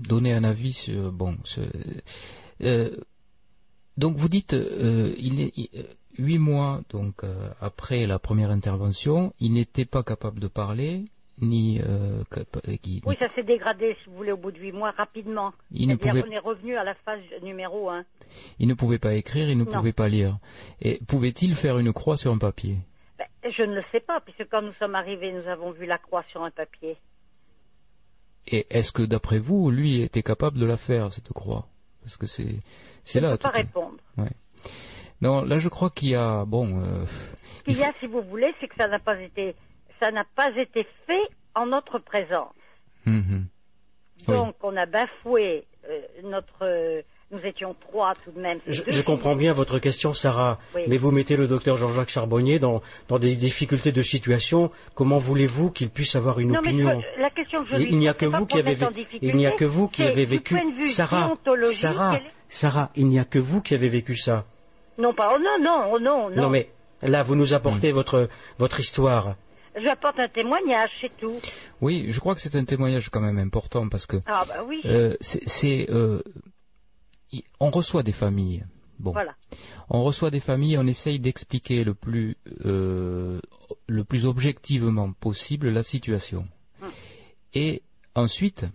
donner 0.00 0.34
un 0.34 0.44
avis 0.44 0.72
sur 0.72 1.12
bon 1.12 1.38
euh, 2.62 2.96
donc 3.96 4.16
vous 4.16 4.28
dites 4.28 4.54
euh, 4.54 5.14
il 5.18 5.40
est 5.40 5.52
euh, 5.76 5.84
huit 6.18 6.38
mois 6.38 6.82
donc 6.90 7.22
euh, 7.24 7.48
après 7.60 8.06
la 8.06 8.18
première 8.18 8.50
intervention 8.50 9.32
il 9.40 9.52
n'était 9.52 9.84
pas 9.84 10.02
capable 10.02 10.40
de 10.40 10.48
parler 10.48 11.04
ni 11.40 11.80
euh, 11.80 12.22
qui- 12.82 13.02
Oui, 13.04 13.16
ça 13.18 13.28
s'est 13.30 13.42
dégradé, 13.42 13.96
si 14.02 14.10
vous 14.10 14.16
voulez, 14.16 14.32
au 14.32 14.36
bout 14.36 14.52
de 14.52 14.58
huit 14.58 14.72
mois, 14.72 14.90
rapidement. 14.92 15.52
Il 15.70 15.88
ne 15.88 15.96
pouvait- 15.96 16.22
qu'on 16.22 16.30
est 16.30 16.38
revenu 16.38 16.76
à 16.76 16.84
la 16.84 16.94
phase 16.94 17.20
numéro 17.42 17.88
un. 17.90 18.04
il 18.58 18.68
ne 18.68 18.74
pouvait 18.74 18.98
pas 18.98 19.14
écrire 19.14 19.48
il 19.48 19.58
ne 19.58 19.64
Non. 19.64 19.72
pouvait 19.72 19.92
pas 19.92 20.08
lire 20.08 20.38
et 20.80 21.00
pouvait-il 21.08 21.54
faire 21.54 21.78
une 21.78 21.92
croix 21.92 22.16
sur 22.16 22.32
un 22.32 22.38
papier? 22.38 22.76
Ben, 23.18 23.26
je 23.50 23.62
ne 23.62 23.74
le 23.74 23.84
sais 23.92 24.00
pas, 24.00 24.20
puisque 24.20 24.48
quand 24.50 24.62
nous 24.62 24.72
sommes 24.74 24.94
arrivés, 24.94 25.32
nous 25.32 25.46
avons 25.48 25.70
vu 25.72 25.86
la 25.86 25.98
croix 25.98 26.24
sur 26.30 26.42
un 26.42 26.50
papier. 26.50 26.96
et 28.46 28.66
est-ce 28.70 28.90
que 28.92 29.02
d'après 29.02 29.38
vous 29.38 29.70
lui 29.70 30.02
était 30.02 30.22
capable 30.22 30.58
de 30.58 30.66
la 30.66 30.76
faire 30.76 31.12
cette 31.12 31.32
croix? 31.32 31.68
Parce 32.02 32.16
que 32.16 32.26
c'est 32.26 32.58
c'est 33.04 33.20
je 33.20 33.24
ne 33.24 33.30
là 33.30 33.36
peux 33.36 33.42
pas 33.42 33.50
répondre. 33.50 33.96
Ouais. 34.18 34.30
Non, 35.20 35.42
là 35.42 35.58
je 35.58 35.68
crois 35.68 35.90
qu'il 35.90 36.08
y 36.10 36.14
a 36.16 36.44
bon. 36.44 36.80
euh, 36.82 37.04
Ce 37.58 37.62
qu'il 37.64 37.78
y 37.78 37.84
a, 37.84 37.92
si 38.00 38.06
vous 38.08 38.22
voulez, 38.22 38.52
c'est 38.60 38.66
que 38.66 38.74
ça 38.74 38.88
n'a 38.88 38.98
pas 38.98 39.20
été, 39.20 39.54
ça 40.02 40.10
n'a 40.10 40.24
pas 40.34 40.50
été 40.56 40.84
fait 41.06 41.28
en 41.54 41.66
notre 41.66 41.98
présence. 42.00 42.54
mhm. 43.06 43.46
Oui. 44.28 44.34
Donc, 44.34 44.54
on 44.62 44.76
a 44.76 44.86
bafoué 44.86 45.64
euh, 45.88 46.00
notre. 46.24 46.62
euh, 46.62 47.02
nous 47.32 47.40
étions 47.44 47.74
trois 47.88 48.14
tout 48.24 48.30
de 48.30 48.40
même. 48.40 48.58
Je, 48.66 49.02
comprends 49.02 49.34
bien 49.34 49.52
votre 49.54 49.78
question, 49.78 50.12
Sarah, 50.12 50.58
Oui. 50.76 50.82
mais 50.86 50.98
vous 50.98 51.10
mettez 51.12 51.34
le 51.34 51.46
docteur 51.48 51.76
Jean-Jacques 51.78 52.10
Charbonnier 52.10 52.58
dans, 52.58 52.82
dans 53.08 53.18
des 53.18 53.34
difficultés 53.36 53.90
de 53.90 54.02
situation. 54.02 54.70
Comment 54.94 55.16
voulez-vous 55.18 55.70
qu'il 55.70 55.88
puisse 55.90 56.14
avoir 56.14 56.40
une 56.40 56.48
Non, 56.52 56.60
mais 56.62 56.68
opinion 56.68 57.00
je- 57.16 57.20
la 57.20 57.30
question 57.30 57.64
que 57.64 57.70
je 57.70 57.74
il, 57.76 57.78
lui 57.84 57.88
il 57.92 57.98
n'y 57.98 58.08
a 58.08 58.12
pose, 58.14 58.20
que 58.30 58.36
vous 58.36 58.46
qui 58.46 58.58
avez 58.58 58.74
vécu. 58.74 59.18
Il 59.22 59.34
n'y 59.36 59.46
a 59.46 59.52
que 59.52 59.64
vous 59.64 59.88
qui 59.88 60.02
avez 60.02 60.24
du 60.26 60.30
vécu. 60.32 60.54
point 60.56 60.70
de 60.70 60.76
vue 60.76 60.88
Sarah, 60.88 61.32
Sarah, 61.72 62.16
est- 62.16 62.22
Sarah, 62.50 62.90
il 62.96 63.06
n'y 63.08 63.18
a 63.18 63.24
que 63.24 63.38
vous 63.38 63.62
qui 63.62 63.74
avez 63.74 63.88
vécu 63.88 64.14
ça. 64.14 64.44
Non, 64.98 65.14
pas. 65.14 65.32
Oh, 65.34 65.38
non, 65.38 65.56
non, 65.64 65.90
oh, 65.94 65.98
non, 65.98 66.28
non. 66.30 66.42
Non, 66.42 66.50
mais 66.50 66.68
là, 67.00 67.22
vous 67.22 67.34
nous 67.34 67.54
apportez 67.54 67.92
votre 67.92 68.28
votre 68.58 68.78
histoire. 68.78 69.36
J'apporte 69.76 70.18
un 70.18 70.28
témoignage, 70.28 70.90
c'est 71.00 71.16
tout. 71.16 71.40
Oui, 71.80 72.06
je 72.10 72.20
crois 72.20 72.34
que 72.34 72.40
c'est 72.40 72.54
un 72.56 72.64
témoignage 72.64 73.08
quand 73.08 73.20
même 73.22 73.38
important 73.38 73.88
parce 73.88 74.06
que 74.06 74.18
Ah, 74.26 74.44
bah 74.46 74.62
oui. 74.66 74.80
euh, 74.84 75.16
c'est 75.20 75.88
euh, 75.90 76.20
on 77.60 77.70
reçoit 77.70 78.02
des 78.02 78.12
familles. 78.12 78.64
Bon, 78.98 79.12
Voilà. 79.12 79.34
on 79.88 80.04
reçoit 80.04 80.30
des 80.30 80.40
familles, 80.40 80.76
on 80.78 80.86
essaye 80.86 81.18
d'expliquer 81.18 81.82
le 81.84 81.94
plus 81.94 82.36
euh, 82.66 83.40
le 83.88 84.04
plus 84.04 84.26
objectivement 84.26 85.12
possible 85.12 85.70
la 85.70 85.82
situation. 85.82 86.44
Hum. 86.82 86.90
Et 87.54 87.82
ensuite, 88.14 88.66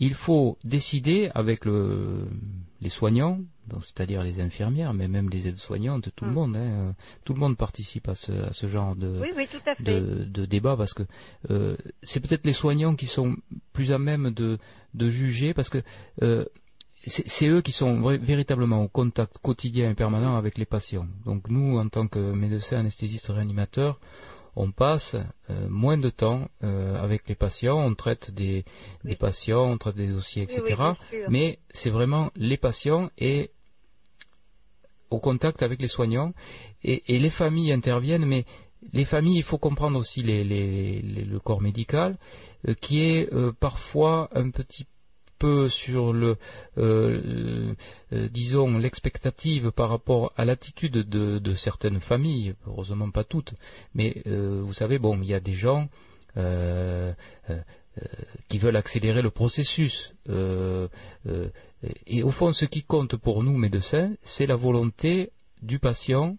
il 0.00 0.14
faut 0.14 0.58
décider 0.64 1.30
avec 1.34 1.64
le, 1.64 2.26
les 2.80 2.88
soignants, 2.88 3.40
c'est-à-dire 3.80 4.22
les 4.22 4.40
infirmières, 4.40 4.94
mais 4.94 5.08
même 5.08 5.28
les 5.28 5.48
aides-soignantes, 5.48 6.08
tout 6.14 6.24
le 6.24 6.30
monde, 6.30 6.56
hein, 6.56 6.94
tout 7.24 7.34
le 7.34 7.40
monde 7.40 7.56
participe 7.56 8.08
à 8.08 8.14
ce, 8.14 8.32
à 8.32 8.52
ce 8.52 8.68
genre 8.68 8.94
de. 8.96 9.08
Oui, 9.20 9.28
oui, 9.36 9.46
tout 9.50 9.58
à 9.68 9.74
fait. 9.74 9.82
de, 9.82 10.24
de 10.24 10.44
débat 10.46 10.76
parce 10.76 10.94
que 10.94 11.02
euh, 11.50 11.76
c'est 12.02 12.20
peut-être 12.20 12.46
les 12.46 12.52
soignants 12.52 12.94
qui 12.94 13.06
sont 13.06 13.36
plus 13.72 13.92
à 13.92 13.98
même 13.98 14.30
de, 14.30 14.58
de 14.94 15.10
juger 15.10 15.52
parce 15.52 15.68
que 15.68 15.82
euh, 16.22 16.44
c'est 17.06 17.48
eux 17.48 17.62
qui 17.62 17.72
sont 17.72 18.00
véritablement 18.02 18.82
au 18.82 18.88
contact 18.88 19.38
quotidien 19.38 19.90
et 19.90 19.94
permanent 19.94 20.36
avec 20.36 20.58
les 20.58 20.64
patients. 20.66 21.06
Donc 21.26 21.48
nous, 21.48 21.78
en 21.78 21.88
tant 21.88 22.08
que 22.08 22.18
médecins, 22.18 22.78
anesthésistes, 22.80 23.28
réanimateurs, 23.28 24.00
on 24.58 24.70
passe 24.72 25.14
euh, 25.50 25.68
moins 25.68 25.96
de 25.98 26.10
temps 26.10 26.48
euh, 26.64 27.00
avec 27.02 27.28
les 27.28 27.34
patients, 27.34 27.78
on 27.78 27.94
traite 27.94 28.30
des, 28.32 28.64
des 29.04 29.14
patients, 29.16 29.64
on 29.70 29.78
traite 29.78 29.96
des 29.96 30.08
dossiers, 30.08 30.42
etc. 30.42 30.62
oui, 31.12 31.18
mais 31.30 31.58
c'est 31.70 31.90
vraiment 31.90 32.30
les 32.36 32.56
patients 32.56 33.10
et 33.18 33.50
au 35.10 35.18
contact 35.18 35.62
avec 35.62 35.80
les 35.80 35.88
soignants. 35.88 36.32
Et, 36.82 37.02
et 37.14 37.18
les 37.18 37.30
familles 37.30 37.72
interviennent, 37.72 38.26
mais 38.26 38.44
les 38.92 39.04
familles, 39.04 39.38
il 39.38 39.42
faut 39.44 39.58
comprendre 39.58 39.98
aussi 39.98 40.22
les- 40.22 40.44
les- 40.44 41.00
les- 41.02 41.24
le 41.24 41.38
corps 41.40 41.60
médical 41.62 42.16
euh, 42.66 42.74
qui 42.74 43.00
est 43.04 43.28
parfois 43.60 44.28
un 44.34 44.50
petit 44.50 44.84
peu 44.84 44.90
sur 45.68 46.12
le, 46.12 46.36
euh, 46.78 47.74
euh, 48.12 48.28
disons, 48.28 48.78
l'expectative 48.78 49.70
par 49.70 49.88
rapport 49.88 50.32
à 50.36 50.44
l'attitude 50.44 50.98
de, 51.08 51.54
certaines 51.54 52.00
familles, 52.00 52.54
heureusement 52.66 53.10
pas 53.10 53.24
toutes, 53.24 53.54
mais 53.94 54.22
euh, 54.26 54.60
vous 54.62 54.72
savez, 54.72 54.98
bon, 54.98 55.20
il 55.22 55.28
y 55.28 55.34
a 55.34 55.40
des 55.40 55.54
gens 55.54 55.88
qui 58.48 58.58
veulent 58.58 58.76
accélérer 58.76 59.22
le 59.22 59.30
processus. 59.30 60.14
Et 62.06 62.22
au 62.22 62.30
fond, 62.30 62.52
ce 62.52 62.64
qui 62.64 62.84
compte 62.84 63.16
pour 63.16 63.42
nous, 63.42 63.58
médecins, 63.58 64.12
c'est 64.22 64.46
la 64.46 64.54
volonté 64.54 65.32
du 65.62 65.80
patient. 65.80 66.36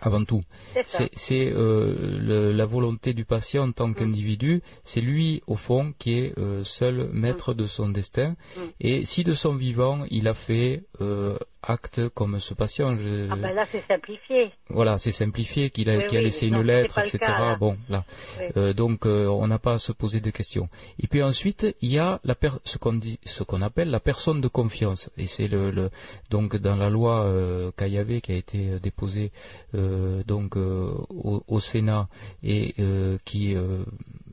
Avant 0.00 0.24
tout. 0.24 0.42
C'est 0.84 1.52
euh, 1.52 1.94
le- 2.20 2.52
la 2.52 2.66
volonté 2.66 3.14
du 3.14 3.24
patient 3.24 3.64
en 3.68 3.72
tant 3.72 3.92
qu'individu. 3.92 4.62
C'est 4.84 5.00
lui, 5.00 5.42
au 5.46 5.56
fond, 5.56 5.92
qui 5.98 6.14
est 6.18 6.38
euh, 6.38 6.62
seul 6.64 7.08
maître 7.12 7.54
de 7.54 7.66
son 7.66 7.88
destin. 7.88 8.36
Mm. 8.56 8.60
Et 8.80 9.04
si 9.04 9.24
de 9.24 9.34
son 9.34 9.54
vivant, 9.54 10.04
il 10.10 10.28
a 10.28 10.34
fait 10.34 10.84
euh, 11.00 11.36
acte 11.62 12.08
comme 12.10 12.38
ce 12.40 12.54
patient, 12.54 12.96
je- 12.96 13.28
Ah, 13.30 13.36
ben 13.36 13.52
là, 13.52 13.66
c'est 13.70 13.82
simplifié. 13.88 14.50
voilà, 14.70 14.96
c'est 14.98 15.12
simplifié, 15.12 15.70
qu'il 15.70 15.90
a, 15.90 15.96
Oui, 15.96 16.06
qu'il 16.06 16.16
a 16.16 16.20
oui, 16.20 16.24
laissé 16.26 16.50
non, 16.50 16.60
une 16.60 16.66
lettre, 16.68 16.98
etc. 16.98 17.18
cas, 17.18 17.56
bon, 17.56 17.76
là. 17.88 18.04
Oui. 18.38 18.44
Euh, 18.56 18.72
donc, 18.72 19.06
euh, 19.06 19.26
on 19.26 19.46
n'a 19.48 19.58
pas 19.58 19.74
à 19.74 19.78
se 19.78 19.92
poser 19.92 20.20
de 20.20 20.30
questions. 20.30 20.68
Et 21.00 21.06
puis 21.08 21.22
ensuite, 21.22 21.66
il 21.80 21.90
y 21.90 21.98
a 21.98 22.20
la 22.24 22.34
per- 22.34 22.58
ce 22.64 22.78
qu'on 22.78 22.92
dit, 22.94 23.18
ce 23.24 23.42
qu'on 23.42 23.62
appelle 23.62 23.90
la 23.90 24.00
personne 24.00 24.40
de 24.40 24.48
confiance. 24.48 25.10
Et 25.16 25.26
c'est 25.26 25.48
le, 25.48 25.70
le- 25.70 25.90
donc 26.30 26.56
dans 26.56 26.76
la 26.76 26.90
loi 26.90 27.24
euh, 27.24 27.70
Caillavé 27.76 28.20
qui 28.20 28.32
a 28.32 28.36
été 28.36 28.70
euh, 28.70 28.78
déposée 28.78 29.32
euh, 29.74 30.22
donc 30.24 30.56
euh, 30.56 30.92
au, 31.10 31.42
au 31.48 31.60
Sénat 31.60 32.08
et 32.42 32.74
euh, 32.78 33.18
qui 33.24 33.54
euh, 33.56 33.84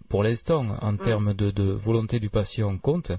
pour 0.10 0.24
l'instant, 0.24 0.66
en 0.82 0.94
Mm. 0.94 0.98
termes 0.98 1.34
de, 1.34 1.52
de 1.52 1.64
volonté 1.72 2.20
du 2.20 2.30
patient, 2.30 2.78
compte. 2.78 3.12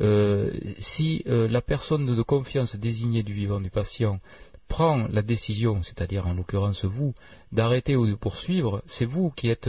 Euh, 0.00 0.50
si 0.78 1.22
euh, 1.26 1.48
la 1.48 1.60
personne 1.60 2.06
de 2.14 2.22
confiance 2.22 2.76
désignée 2.76 3.22
du 3.22 3.32
vivant 3.32 3.60
du 3.60 3.70
patient 3.70 4.20
prend 4.68 5.06
la 5.10 5.22
décision, 5.22 5.82
c'est-à-dire 5.82 6.26
en 6.28 6.34
l'occurrence 6.34 6.84
vous, 6.84 7.12
d'arrêter 7.50 7.96
ou 7.96 8.06
de 8.06 8.14
poursuivre, 8.14 8.82
c'est 8.86 9.04
vous 9.04 9.30
qui 9.30 9.48
êtes 9.50 9.68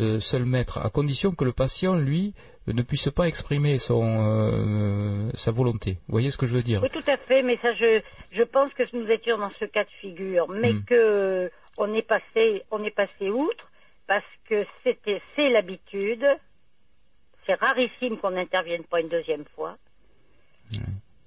euh, 0.00 0.18
seul 0.20 0.44
maître, 0.44 0.78
à 0.78 0.90
condition 0.90 1.30
que 1.32 1.44
le 1.44 1.52
patient, 1.52 1.94
lui, 1.94 2.34
ne 2.66 2.82
puisse 2.82 3.08
pas 3.10 3.26
exprimer 3.28 3.78
son, 3.78 5.30
sa 5.34 5.50
volonté. 5.50 5.92
Vous 6.08 6.12
voyez 6.12 6.30
ce 6.30 6.36
que 6.36 6.46
je 6.46 6.54
veux 6.54 6.62
dire? 6.62 6.82
Oui, 6.82 6.88
tout 6.92 7.08
à 7.10 7.16
fait, 7.16 7.42
mais 7.42 7.58
ça, 7.62 7.74
je, 7.74 8.00
je 8.32 8.42
pense 8.42 8.72
que 8.74 8.82
nous 8.96 9.06
étions 9.10 9.38
dans 9.38 9.50
ce 9.58 9.64
cas 9.64 9.84
de 9.84 9.90
figure, 10.00 10.48
mais 10.48 10.72
Mm. 10.74 10.84
que 10.84 11.50
on 11.78 11.94
est 11.94 12.02
passé, 12.02 12.62
on 12.70 12.82
est 12.84 12.90
passé 12.94 13.30
outre 13.30 13.69
parce 14.10 14.24
que 14.46 14.66
c'était, 14.82 15.22
c'est 15.36 15.50
l'habitude. 15.50 16.26
C'est 17.46 17.54
rarissime 17.54 18.18
qu'on 18.18 18.32
n'intervienne 18.32 18.82
pas 18.82 19.00
une 19.00 19.08
deuxième 19.08 19.44
fois. 19.54 19.76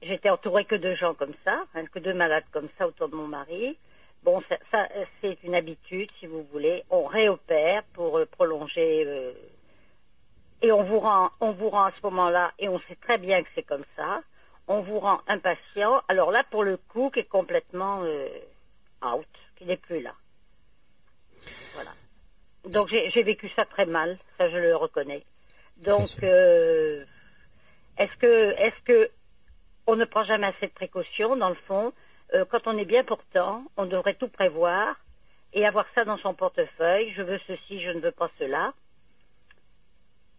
J'étais 0.02 0.30
entourée 0.30 0.66
que 0.66 0.76
de 0.76 0.94
gens 0.94 1.14
comme 1.14 1.34
ça, 1.45 1.64
hein, 1.76 1.86
que 1.86 2.00
de 2.00 2.12
malades 2.12 2.44
comme 2.52 2.68
ça 2.78 2.86
autour 2.86 3.08
de 3.08 3.16
mon 3.16 3.30
mari. 3.30 3.78
Bon, 4.24 4.44
ça, 4.50 4.58
ça, 4.70 4.90
euh, 4.98 5.06
c'est 5.22 5.42
une 5.44 5.56
habitude, 5.56 6.10
si 6.20 6.28
vous 6.28 6.44
voulez. 6.52 6.84
On 6.90 7.06
réopère 7.06 7.84
pour 7.94 8.18
euh, 8.18 8.26
prolonger 8.26 9.06
euh, 9.08 9.32
et 10.62 10.74
on 10.74 10.84
vous 10.84 11.00
rend, 11.00 11.30
on 11.40 11.53
vous 11.53 11.70
rend 11.70 11.86
à 11.86 11.92
ce 11.92 12.02
moment-là, 12.03 12.52
et 12.60 12.68
on 12.68 12.82
sait 12.82 12.98
très 12.98 13.18
bien 13.18 13.44
que 13.44 13.50
c'est 13.56 13.64
comme 13.64 13.86
ça. 13.95 14.24
On 14.68 14.82
vous 14.82 15.00
rend 15.00 15.22
impatient. 15.28 16.02
Alors 16.10 16.32
là, 16.32 16.44
pour 16.44 16.66
le 16.66 16.76
coup, 16.76 17.12
qui 17.12 17.22
est 17.22 17.30
complètement 17.30 18.03
euh, 18.03 18.28
out, 19.02 19.26
qui 19.56 19.64
n'est 19.64 19.78
plus 19.78 20.02
là. 20.02 20.16
Voilà. 21.76 21.92
Donc 22.67 22.88
j'ai 22.90 23.24
vécu 23.24 23.50
ça 23.56 23.66
très 23.66 23.85
mal, 23.85 24.17
ça 24.38 24.50
je 24.50 24.58
le 24.58 24.75
reconnais. 24.75 25.24
Donc 25.77 26.09
euh, 26.24 27.03
est-ce 27.98 28.16
que 28.17 28.51
est-ce 28.58 28.82
que 28.85 29.09
on 29.85 29.95
ne 29.98 30.06
prend 30.06 30.24
jamais 30.24 30.48
assez 30.48 30.67
de 30.67 30.72
précautions 30.74 31.35
dans 31.35 31.50
le 31.50 31.58
fond 31.67 31.92
Euh, 32.33 32.45
Quand 32.50 32.66
on 32.67 32.77
est 32.77 32.85
bien 32.85 33.03
portant, 33.03 33.64
on 33.77 33.85
devrait 33.85 34.16
tout 34.16 34.30
prévoir 34.30 34.95
et 35.51 35.66
avoir 35.66 35.85
ça 35.93 36.06
dans 36.06 36.17
son 36.17 36.33
portefeuille. 36.33 37.11
Je 37.16 37.22
veux 37.22 37.40
ceci, 37.48 37.82
je 37.82 37.90
ne 37.90 38.00
veux 38.00 38.11
pas 38.11 38.32
cela. 38.40 38.74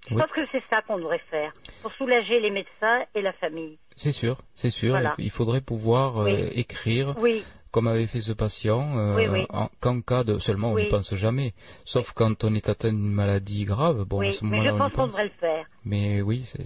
Je 0.09 0.15
Oui. 0.15 0.21
pense 0.21 0.31
que 0.33 0.47
c'est 0.51 0.63
ça 0.71 0.83
qu'on 0.83 0.99
devrait 0.99 1.23
faire 1.31 1.53
pour 1.83 1.93
soulager 1.93 2.41
les 2.41 2.51
médecins 2.51 3.05
et 3.15 3.23
la 3.23 3.33
famille. 3.33 3.79
C'est 3.97 4.13
sûr, 4.13 4.39
c'est 4.55 4.71
sûr. 4.71 4.91
Voilà. 4.91 5.15
Il 5.19 5.31
faudrait 5.31 5.61
pouvoir 5.61 6.23
euh, 6.27 6.49
écrire 6.55 7.15
Oui. 7.19 7.45
Comme 7.75 7.89
avait 7.89 8.07
fait 8.07 8.21
ce 8.21 8.31
patient, 8.31 8.97
euh, 8.99 9.17
Oui, 9.17 9.27
oui. 9.27 9.47
en- 9.51 9.69
qu'en 9.81 10.01
cas 10.01 10.23
de 10.23 10.39
seulement 10.39 10.71
on 10.71 10.75
Oui. 10.75 10.85
n'y 10.85 10.89
pense 10.91 11.13
jamais, 11.17 11.55
sauf 11.85 12.13
quand 12.13 12.45
on 12.45 12.55
est 12.55 12.69
atteint 12.69 12.91
d'une 12.93 13.11
maladie 13.11 13.65
grave. 13.65 14.05
Bon, 14.05 14.21
à 14.21 14.31
ce 14.31 14.45
moment-là, 14.45 14.75
on 14.75 14.79
pense 14.79 14.91
qu'on 14.93 14.97
pense. 14.97 15.07
devrait 15.09 15.25
le 15.25 15.31
faire. 15.41 15.67
Mais 15.85 16.23
oui, 16.23 16.45
c'est 16.45 16.63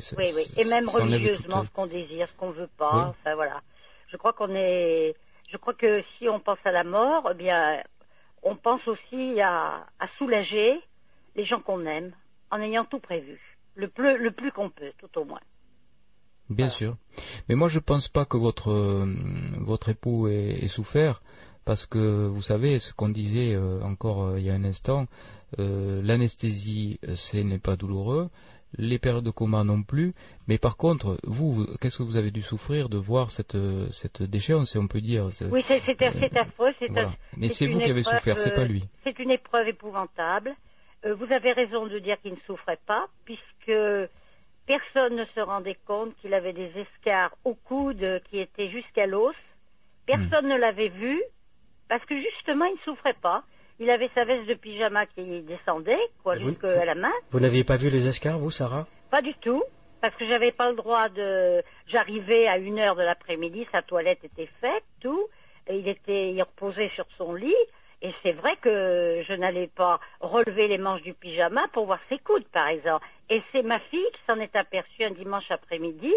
Et 0.59 0.65
même 0.67 0.87
religieusement, 0.87 1.65
ce 1.65 1.71
qu'on 1.71 1.87
désire, 1.87 2.29
ce 2.29 2.35
qu'on 2.39 2.51
veut 2.51 2.69
pas. 2.77 3.15
Enfin, 3.21 3.35
voilà. 3.37 3.63
Je 4.13 4.19
crois 4.19 4.35
qu'on 4.35 4.55
est. 4.55 5.15
Je 5.51 5.57
crois 5.57 5.73
que 5.73 6.03
si 6.19 6.29
on 6.29 6.41
pense 6.41 6.59
à 6.67 6.73
la 6.73 6.85
mort, 6.85 7.27
eh 7.31 7.35
bien, 7.35 7.83
on 8.43 8.55
pense 8.55 8.87
aussi 8.87 9.41
à, 9.41 9.87
à 9.99 10.09
soulager 10.19 10.79
les 11.37 11.47
gens 11.47 11.61
qu'on 11.61 11.87
aime 11.87 12.13
en 12.51 12.61
ayant 12.61 12.85
tout 12.85 12.99
prévu. 13.01 13.41
Le 13.77 13.89
plus, 13.89 14.19
le 14.19 14.31
plus 14.31 14.53
qu'on 14.53 14.69
peut, 14.69 14.93
tout 14.99 15.19
au 15.19 15.25
moins. 15.25 15.41
Bien 16.51 16.71
sûr. 16.71 16.97
Mais 17.49 17.55
moi, 17.55 17.69
je 17.69 17.79
pense 17.79 18.09
pas 18.09 18.25
que 18.25 18.37
votre 18.37 18.71
euh, 18.71 19.07
votre 19.59 19.89
époux 19.91 20.29
ait, 20.29 20.59
ait 20.65 20.69
souffert, 20.69 21.21
parce 21.65 21.85
que 21.87 22.27
vous 22.27 22.43
savez 22.43 22.79
ce 22.81 22.93
qu'on 22.95 23.09
disait 23.11 23.55
euh, 23.55 23.81
encore 23.83 24.25
euh, 24.25 24.39
il 24.39 24.45
y 24.47 24.51
a 24.51 24.55
un 24.55 24.65
instant, 24.65 25.07
euh, 25.59 26.01
l'anesthésie, 26.03 26.99
ce 27.17 27.37
n'est 27.39 27.59
pas 27.59 27.77
douloureux, 27.77 28.29
les 28.77 28.99
périodes 28.99 29.25
de 29.25 29.31
coma 29.31 29.65
non 29.65 29.83
plus. 29.83 30.13
Mais 30.47 30.59
par 30.59 30.77
contre, 30.77 31.19
vous, 31.25 31.67
qu'est-ce 31.81 31.99
que 31.99 32.03
vous 32.03 32.17
avez 32.17 32.31
dû 32.31 32.43
souffrir 32.43 32.89
de 32.89 32.99
voir 32.99 33.31
cette 33.31 33.57
cette 33.91 34.23
déchéance, 34.23 34.71
si 34.73 34.79
on 34.79 34.87
peut 34.89 35.01
dire 35.01 35.29
Oui, 35.51 35.63
c'est 35.67 35.81
c'est- 35.85 35.97
c'est 35.99 36.37
affreux. 36.37 36.73
C'est 36.79 36.91
voilà. 36.91 37.09
un- 37.09 37.15
Mais 37.37 37.49
c'est 37.51 37.67
vous 37.67 37.81
qui 37.81 37.91
avez 37.91 38.03
souffert, 38.03 38.39
c'est 38.39 38.55
pas 38.55 38.65
lui. 38.65 38.85
C'est 39.05 39.19
une 39.19 39.31
épreuve 39.31 39.69
épouvantable. 39.69 40.55
Euh, 41.05 41.15
vous 41.15 41.33
avez 41.33 41.53
raison 41.53 41.87
de 41.87 41.99
dire 42.01 42.21
qu'il 42.21 42.33
ne 42.33 42.41
souffrait 42.47 42.81
pas, 42.87 43.07
puisque 43.25 43.73
personne 44.69 45.17
ne 45.17 45.25
se 45.35 45.41
rendait 45.41 45.79
compte 45.87 46.15
qu'il 46.21 46.33
avait 46.35 46.53
des 46.53 46.71
escarres 46.77 47.35
au 47.45 47.55
coude 47.55 48.21
qui 48.31 48.39
étaient 48.39 48.69
jusqu'à 48.71 49.07
l'os. 49.07 49.35
Personne 50.07 50.47
Hmm. 50.47 50.51
ne 50.51 50.57
l'avait 50.59 50.89
vu, 50.91 51.21
parce 51.89 52.05
que 52.05 52.15
justement, 52.21 52.67
il 52.67 52.75
ne 52.75 52.79
souffrait 52.85 53.17
pas. 53.21 53.43
Il 53.81 53.91
avait 53.91 54.11
sa 54.15 54.25
veste 54.25 54.47
de 54.47 54.55
pyjama 54.55 55.07
qui 55.07 55.41
descendait, 55.43 55.99
quoi, 56.23 56.37
jusqu'à 56.39 56.85
la 56.85 56.95
main. 56.95 57.13
Vous 57.31 57.41
n'aviez 57.41 57.65
pas 57.65 57.77
vu 57.77 57.91
les 57.91 58.07
escarres, 58.09 58.39
vous, 58.39 58.51
Sarah? 58.51 58.87
Pas 59.11 59.23
du 59.23 59.35
tout, 59.35 59.63
parce 60.01 60.15
que 60.17 60.27
j'avais 60.27 60.53
pas 60.53 60.71
le 60.71 60.77
droit 60.77 61.09
de. 61.09 61.63
J'arrivais 61.87 62.47
à 62.49 62.59
une 62.59 62.79
heure 62.79 62.97
de 62.97 63.03
l'après-midi, 63.03 63.67
sa 63.73 63.83
toilette 63.83 64.23
était 64.25 64.51
faite, 64.61 64.85
tout, 65.01 65.29
et 65.69 65.77
il 65.79 65.89
était, 65.89 66.33
il 66.33 66.43
reposait 66.43 66.91
sur 66.95 67.07
son 67.17 67.35
lit. 67.35 67.55
Et 68.01 68.13
c'est 68.23 68.33
vrai 68.33 68.55
que 68.57 69.25
je 69.29 69.33
n'allais 69.33 69.67
pas 69.67 69.99
relever 70.21 70.69
les 70.69 70.79
manches 70.79 71.03
du 71.03 71.15
pyjama 71.15 71.67
pour 71.73 71.87
voir 71.87 71.99
ses 72.09 72.19
coudes, 72.19 72.47
par 72.53 72.69
exemple. 72.69 73.05
Et 73.29 73.43
c'est 73.53 73.63
ma 73.63 73.81
fille 73.81 74.07
qui 74.13 74.21
s'en 74.29 74.39
est 74.39 74.55
aperçue 74.55 75.03
un 75.05 75.11
dimanche 75.11 75.51
après-midi, 75.51 76.15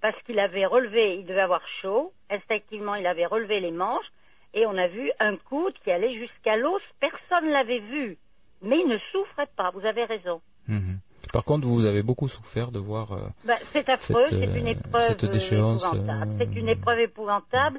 parce 0.00 0.20
qu'il 0.24 0.38
avait 0.40 0.66
relevé, 0.66 1.16
il 1.16 1.26
devait 1.26 1.40
avoir 1.42 1.62
chaud, 1.82 2.12
instinctivement 2.30 2.94
il 2.96 3.06
avait 3.06 3.26
relevé 3.26 3.60
les 3.60 3.70
manches, 3.70 4.10
et 4.54 4.66
on 4.66 4.76
a 4.76 4.88
vu 4.88 5.12
un 5.20 5.36
coude 5.36 5.74
qui 5.84 5.92
allait 5.92 6.14
jusqu'à 6.18 6.56
l'os. 6.56 6.82
Personne 6.98 7.46
ne 7.46 7.52
l'avait 7.52 7.78
vu, 7.78 8.18
mais 8.62 8.80
il 8.80 8.88
ne 8.88 8.98
souffrait 9.12 9.48
pas. 9.56 9.70
Vous 9.70 9.86
avez 9.86 10.04
raison. 10.04 10.40
Mhm. 10.66 10.98
Par 11.32 11.44
contre, 11.44 11.68
vous 11.68 11.86
avez 11.86 12.02
beaucoup 12.02 12.26
souffert 12.28 12.72
de 12.72 12.80
voir. 12.80 13.12
euh, 13.12 13.18
Bah, 13.44 13.54
c'est 13.72 13.88
affreux, 13.88 14.24
c'est 14.26 14.34
une 14.36 14.66
euh, 14.66 14.70
épreuve 14.70 15.02
cette 15.04 15.24
déchéance, 15.26 15.84
épouvantable. 15.84 16.32
euh, 16.32 16.34
C'est 16.44 16.58
une 16.58 16.68
épreuve 16.68 16.98
épouvantable. 16.98 17.78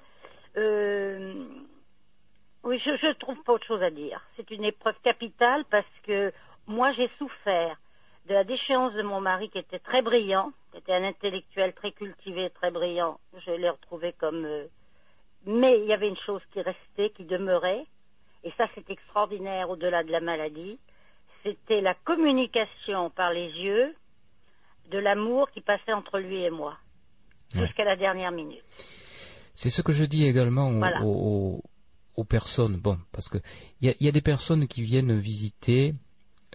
Euh, 0.57 1.43
oui, 2.63 2.79
je, 2.85 2.91
je 2.97 3.11
trouve 3.13 3.41
pas 3.43 3.53
autre 3.53 3.65
chose 3.65 3.81
à 3.83 3.89
dire. 3.89 4.21
C'est 4.35 4.49
une 4.51 4.63
épreuve 4.63 4.95
capitale 5.03 5.65
parce 5.69 5.85
que 6.03 6.31
moi 6.67 6.91
j'ai 6.93 7.09
souffert 7.17 7.77
de 8.27 8.33
la 8.33 8.43
déchéance 8.43 8.93
de 8.93 9.01
mon 9.01 9.19
mari 9.19 9.49
qui 9.49 9.57
était 9.57 9.79
très 9.79 10.01
brillant, 10.01 10.51
qui 10.71 10.77
était 10.77 10.93
un 10.93 11.03
intellectuel 11.03 11.73
très 11.73 11.91
cultivé, 11.91 12.49
très 12.51 12.69
brillant. 12.71 13.19
Je 13.45 13.51
l'ai 13.51 13.69
retrouvé 13.69 14.13
comme. 14.13 14.45
euh, 14.45 14.65
Mais 15.45 15.79
il 15.79 15.85
y 15.85 15.93
avait 15.93 16.07
une 16.07 16.17
chose 16.17 16.41
qui 16.53 16.61
restait, 16.61 17.09
qui 17.09 17.25
demeurait, 17.25 17.83
et 18.43 18.51
ça 18.51 18.67
c'est 18.75 18.89
extraordinaire 18.89 19.69
au-delà 19.71 20.03
de 20.03 20.11
la 20.11 20.19
maladie. 20.21 20.77
C'était 21.43 21.81
la 21.81 21.95
communication 21.95 23.09
par 23.09 23.33
les 23.33 23.47
yeux 23.49 23.95
de 24.91 24.99
l'amour 24.99 25.49
qui 25.49 25.61
passait 25.61 25.93
entre 25.93 26.19
lui 26.19 26.43
et 26.43 26.51
moi, 26.51 26.77
Ouais. 27.55 27.61
jusqu'à 27.61 27.83
la 27.85 27.95
dernière 27.95 28.31
minute. 28.31 28.63
C'est 29.55 29.71
ce 29.71 29.81
que 29.81 29.91
je 29.91 30.05
dis 30.05 30.27
également 30.27 30.71
Voilà. 30.71 31.01
aux- 31.03 31.61
aux- 32.15 32.23
personnes. 32.23 32.77
Bon, 32.77 32.97
parce 33.11 33.29
que 33.29 33.37
il 33.81 33.87
y 33.87 33.91
a, 33.91 33.95
il 33.99 34.05
y 34.05 34.09
a 34.09 34.11
des 34.11 34.21
personnes 34.21 34.67
qui 34.67 34.81
viennent 34.83 35.17
visiter 35.19 35.93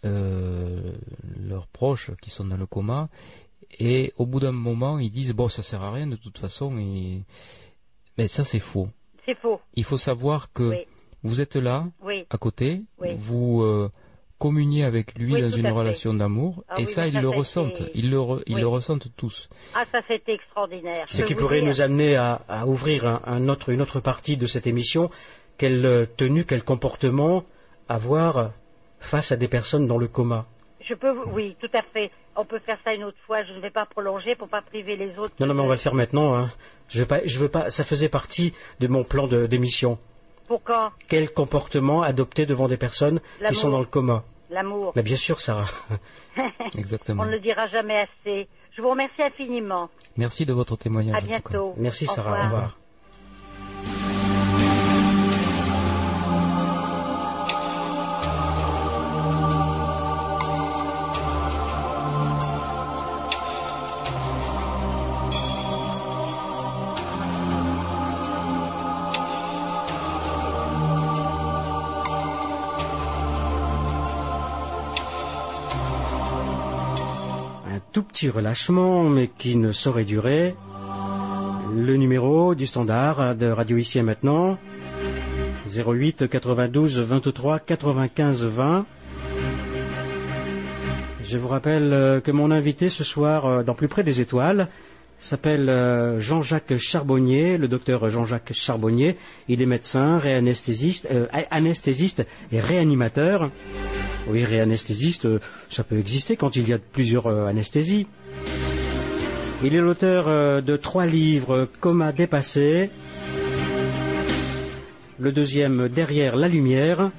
euh, 0.05 0.93
leurs 1.41 1.67
proches 1.67 2.11
qui 2.21 2.31
sont 2.31 2.45
dans 2.45 2.57
le 2.57 2.67
coma, 2.67 3.09
et 3.79 4.13
au 4.17 4.27
bout 4.27 4.41
d'un 4.41 4.53
moment, 4.53 4.99
ils 4.99 5.11
disent 5.11 5.33
bon, 5.33 5.49
ça 5.49 5.63
sert 5.63 5.83
à 5.83 5.91
rien 5.93 6.07
de 6.07 6.17
toute 6.17 6.39
façon. 6.39 6.77
Et... 6.79 7.23
Mais 8.19 8.29
ça, 8.29 8.45
c'est 8.45 8.61
faux. 8.61 8.89
C'est 9.25 9.37
faux. 9.37 9.61
Il 9.75 9.85
faut 9.85 9.97
savoir 9.99 10.53
que 10.53 10.71
Oui. 10.71 10.85
vous 11.23 11.41
êtes 11.41 11.57
là, 11.57 11.87
Oui. 12.03 12.25
à 12.31 12.39
côté, 12.39 12.83
Oui. 12.99 13.09
vous 13.17 13.63
euh, 13.63 13.91
communiez 14.39 14.85
avec 14.85 15.19
lui 15.19 15.35
Oui, 15.35 15.41
dans 15.43 15.51
une 15.51 15.67
relation 15.69 16.15
d'amour, 16.15 16.63
Ah 16.69 16.77
et 16.79 16.85
oui, 16.85 16.93
ça, 16.93 17.07
ils 17.09 17.15
ça, 17.15 17.21
le 17.21 17.29
ressentent. 17.29 17.83
Ils 17.95 18.09
le, 18.11 18.19
re- 18.19 18.43
ils 18.47 18.55
Oui. 18.55 18.61
le 18.61 18.69
ressentent 18.69 19.09
tous. 19.17 19.49
Ah, 19.75 19.85
ça 19.91 20.01
c'était 20.07 20.35
extraordinaire. 20.35 21.07
Ce 21.11 21.19
Je 21.19 21.25
qui 21.25 21.35
pourrait 21.35 21.61
dire. 21.61 21.69
nous 21.69 21.81
amener 21.83 22.17
à, 22.17 22.43
à 22.49 22.67
ouvrir 22.67 23.07
un, 23.09 23.21
un 23.25 23.49
autre, 23.49 23.71
une 23.71 23.81
autre 23.83 23.99
partie 24.01 24.37
de 24.37 24.47
cette 24.47 24.67
émission. 24.67 25.11
Quelle 25.59 25.85
euh, 25.87 26.07
tenue, 26.17 26.45
quel 26.45 26.63
comportement 26.63 27.45
avoir 27.89 28.51
face 29.01 29.33
à 29.33 29.37
des 29.37 29.49
personnes 29.49 29.87
dans 29.87 29.99
le 29.99 30.09
coma 30.09 30.47
Je 30.87 30.95
peux, 30.95 31.11
vous- 31.11 31.31
oui, 31.33 31.57
tout 31.61 31.71
à 31.73 31.83
fait. 31.83 32.11
On 32.37 32.45
peut 32.45 32.59
faire 32.59 32.79
ça 32.85 32.93
une 32.95 33.05
autre 33.05 33.17
fois. 33.27 33.43
Je 33.45 33.53
ne 33.53 33.61
vais 33.61 33.71
pas 33.71 33.87
prolonger 33.87 34.35
pour 34.35 34.49
pas 34.49 34.61
priver 34.63 34.97
les 34.97 35.19
autres. 35.19 35.33
Non, 35.41 35.47
non, 35.47 35.55
mais 35.55 35.63
on 35.63 35.67
va 35.67 35.75
le 35.75 35.81
faire 35.81 35.95
maintenant. 35.95 36.35
Hein. 36.37 36.51
Je 36.89 37.01
veux 37.01 37.07
pas, 37.07 37.21
je 37.25 37.39
veux 37.39 37.49
pas. 37.49 37.71
Ça 37.71 37.85
faisait 37.85 38.09
partie 38.11 38.53
de 38.81 38.87
mon 38.89 39.03
plan 39.05 39.27
de- 39.27 39.47
d'émission. 39.47 39.99
Pour 40.47 40.63
quand? 40.63 40.91
Quel 41.09 41.33
comportement 41.33 42.03
adopter 42.03 42.47
devant 42.47 42.69
des 42.69 42.77
personnes 42.77 43.21
qui 43.49 43.55
sont 43.55 43.71
dans 43.71 43.81
le 43.81 43.87
coma? 43.87 44.23
L'amour. 44.51 44.93
Mais 44.95 45.03
bien 45.03 45.17
sûr, 45.17 45.41
Sarah. 45.41 45.67
Exactement. 46.79 47.23
On 47.23 47.27
ne 47.27 47.33
le 47.33 47.41
dira 47.41 47.67
jamais 47.69 47.99
assez. 48.07 48.47
Je 48.77 48.83
vous 48.83 48.91
remercie 48.91 49.23
infiniment. 49.23 49.89
Merci 50.17 50.47
de 50.47 50.53
votre 50.53 50.77
témoignage. 50.77 51.17
À 51.17 51.21
bientôt. 51.27 51.75
Merci, 51.79 52.05
Au 52.05 52.13
Sarah. 52.13 52.41
Au 52.41 52.45
revoir. 52.45 52.79
Petit 78.17 78.31
relâchement, 78.31 79.03
mais 79.11 79.29
qui 79.29 79.57
ne 79.57 79.73
saurait 79.73 80.05
durer. 80.05 80.55
Le 81.77 81.97
numéro 81.97 82.55
du 82.55 82.67
standard 82.67 83.37
de 83.37 83.47
Radio 83.47 83.77
Ici 83.77 83.99
et 83.99 84.03
Maintenant, 84.03 84.57
08 85.67 86.27
92 86.27 86.99
23 86.99 87.59
95 87.59 88.45
20. 88.47 88.87
Je 91.25 91.37
vous 91.37 91.49
rappelle 91.49 91.93
euh, 91.93 92.21
que 92.23 92.31
mon 92.31 92.51
invité 92.51 92.89
ce 92.89 93.05
soir 93.05 93.45
euh, 93.45 93.63
dans 93.63 93.75
Plus 93.75 93.89
près 93.89 94.03
des 94.03 94.23
étoiles 94.23 94.69
s'appelle 95.19 95.69
euh, 95.69 96.19
Jean-Jacques 96.19 96.79
Charbonnier, 96.79 97.59
le 97.59 97.69
docteur 97.69 98.09
Jean-Jacques 98.09 98.55
Charbonnier. 98.55 99.19
Il 99.49 99.61
est 99.61 99.67
médecin, 99.67 100.19
réanesthésiste, 100.19 101.07
anesthésiste 101.51 102.27
et 102.51 102.61
réanimateur. 102.61 103.51
Oui, 104.29 104.45
réanesthésiste, 104.45 105.27
euh, 105.27 105.39
ça 105.71 105.85
peut 105.85 105.99
exister 105.99 106.37
quand 106.37 106.57
il 106.57 106.69
y 106.69 106.73
a 106.73 106.79
plusieurs 106.79 107.29
euh, 107.29 107.47
anesthésies. 107.47 108.07
Il 109.63 109.75
est 109.75 109.81
l'auteur 109.81 110.27
euh, 110.29 110.61
de 110.61 110.77
trois 110.77 111.07
livres, 111.07 111.69
Coma 111.81 112.13
dépassé, 112.13 112.91
le 115.19 115.33
deuxième 115.33 115.89
Derrière 115.89 116.37
la 116.37 116.49
lumière, 116.49 117.11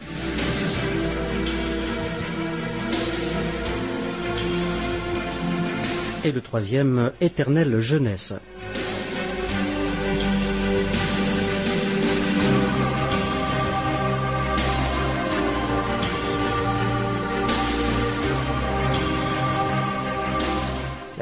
et 6.26 6.32
le 6.32 6.42
troisième 6.42 7.12
Éternelle 7.22 7.80
jeunesse. 7.80 8.34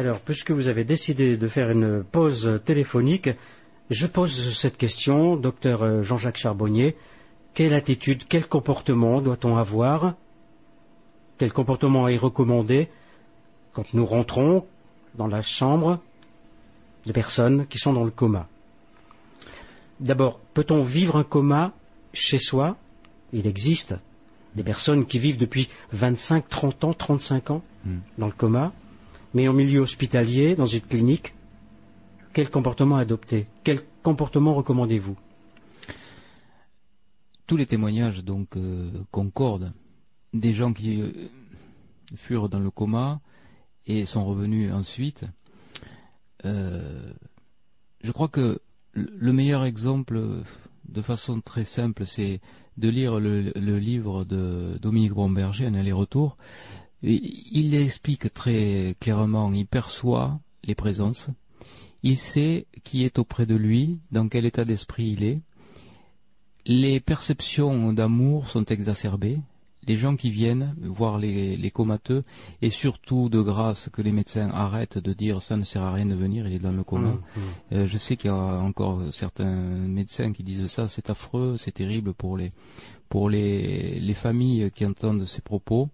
Alors, 0.06 0.20
puisque 0.20 0.52
vous 0.52 0.68
avez 0.68 0.84
décidé 0.84 1.36
de 1.36 1.48
faire 1.48 1.72
une 1.72 2.04
pause 2.04 2.62
téléphonique, 2.64 3.32
je 3.90 4.06
pose 4.06 4.56
cette 4.56 4.78
question, 4.78 5.36
docteur 5.36 5.82
euh, 5.82 6.04
Jean-Jacques 6.04 6.38
Charbonnier. 6.38 6.96
Quelle 7.56 7.74
attitude, 7.74 8.26
quel 8.30 8.46
comportement 8.46 9.20
doit-on 9.20 9.58
avoir? 9.58 10.14
Quel 11.40 11.52
comportement 11.52 12.08
est 12.08 12.18
recommandé 12.18 12.88
quand 13.74 13.96
nous 13.96 14.06
rentrons 14.06 14.68
dans 15.16 15.26
la 15.26 15.42
chambre 15.42 16.00
de 17.08 17.12
personnes 17.12 17.66
qui 17.66 17.80
sont 17.80 17.94
dans 17.94 18.04
le 18.04 18.12
coma? 18.12 18.48
D'abord, 20.00 20.38
peut-on 20.54 20.84
vivre 20.84 21.16
un 21.16 21.24
coma 21.24 21.74
chez 22.14 22.38
soi? 22.38 22.78
Il 23.34 23.48
existe 23.48 23.96
des 24.54 24.62
personnes 24.62 25.08
qui 25.08 25.18
vivent 25.18 25.40
depuis 25.40 25.68
25, 25.94 26.48
30 26.48 26.84
ans, 26.84 26.94
35 26.94 27.50
ans 27.50 27.64
Hmm. 27.86 28.00
dans 28.18 28.26
le 28.26 28.32
coma, 28.32 28.74
mais 29.36 29.50
en 29.50 29.54
milieu 29.54 29.82
hospitalier, 29.82 30.56
dans 30.56 30.66
une 30.66 30.82
clinique. 30.82 31.36
Quel 32.34 32.50
comportement 32.50 32.96
adopter? 32.96 33.48
Quel 33.66 33.82
comportement 34.02 34.56
recommandez-vous? 34.56 35.18
Tous 37.46 37.58
les 37.58 37.66
témoignages 37.66 38.24
donc 38.24 38.56
euh, 38.56 38.90
concordent. 39.12 39.74
Des 40.34 40.54
gens 40.54 40.72
qui 40.72 41.02
euh, 41.02 41.12
furent 42.16 42.50
dans 42.50 42.60
le 42.60 42.72
coma 42.72 43.20
et 43.86 44.06
sont 44.06 44.26
revenus 44.26 44.74
ensuite. 44.74 45.26
Euh, 46.46 47.14
je 48.02 48.12
crois 48.12 48.30
que 48.30 48.60
le 48.94 49.10
le 49.18 49.34
meilleur 49.34 49.66
exemple, 49.66 50.18
de 50.88 51.02
façon 51.02 51.42
très 51.42 51.66
simple, 51.66 52.06
c'est 52.06 52.40
de 52.78 52.88
lire 52.88 53.20
le, 53.20 53.52
le 53.54 53.78
livre 53.78 54.24
de 54.24 54.78
Dominique 54.82 55.12
Bromberger, 55.12 55.66
Un 55.66 55.76
aller-retour. 55.76 56.38
Il 57.04 57.76
explique 57.76 58.34
très 58.34 58.96
clairement, 59.00 59.52
il 59.54 59.68
perçoit 59.68 60.40
les 60.64 60.76
présences, 60.76 61.28
il 62.02 62.18
sait 62.18 62.66
qui 62.84 63.04
est 63.04 63.20
auprès 63.20 63.46
de 63.46 63.56
lui, 63.56 64.00
dans 64.12 64.28
quel 64.28 64.46
état 64.46 64.66
d'esprit 64.66 65.12
il 65.18 65.24
est. 65.24 65.42
Les 66.66 67.00
perceptions 67.00 67.94
d'amour 67.94 68.50
sont 68.50 68.66
exacerbées. 68.66 69.38
Les 69.88 69.98
gens 69.98 70.16
qui 70.16 70.32
viennent 70.32 70.74
voir 70.82 71.20
les, 71.20 71.58
les 71.58 71.70
comateux, 71.70 72.24
et 72.64 72.72
surtout 72.72 73.30
de 73.30 73.40
grâce 73.40 73.88
que 73.94 74.02
les 74.02 74.12
médecins 74.12 74.50
arrêtent 74.50 74.98
de 74.98 75.14
dire 75.14 75.44
ça 75.44 75.58
ne 75.58 75.64
sert 75.64 75.84
à 75.84 75.92
rien 75.92 76.08
de 76.08 76.16
venir, 76.16 76.48
il 76.48 76.56
est 76.56 76.60
dans 76.60 76.72
le 76.72 76.84
coma. 76.84 77.10
Mmh, 77.10 77.14
mmh. 77.14 77.42
Euh, 77.74 77.88
je 77.88 77.98
sais 78.00 78.18
qu'il 78.18 78.32
y 78.32 78.34
a 78.34 78.36
encore 78.36 79.14
certains 79.14 79.54
médecins 79.54 80.34
qui 80.34 80.42
disent 80.42 80.66
ça, 80.68 80.88
c'est 80.88 81.12
affreux, 81.12 81.58
c'est 81.60 81.74
terrible 81.74 82.16
pour 82.16 82.36
les 82.36 82.52
pour 83.10 83.30
les, 83.30 84.00
les 84.00 84.14
familles 84.16 84.72
qui 84.74 84.88
entendent 84.88 85.28
ces 85.28 85.42
propos. 85.42 85.90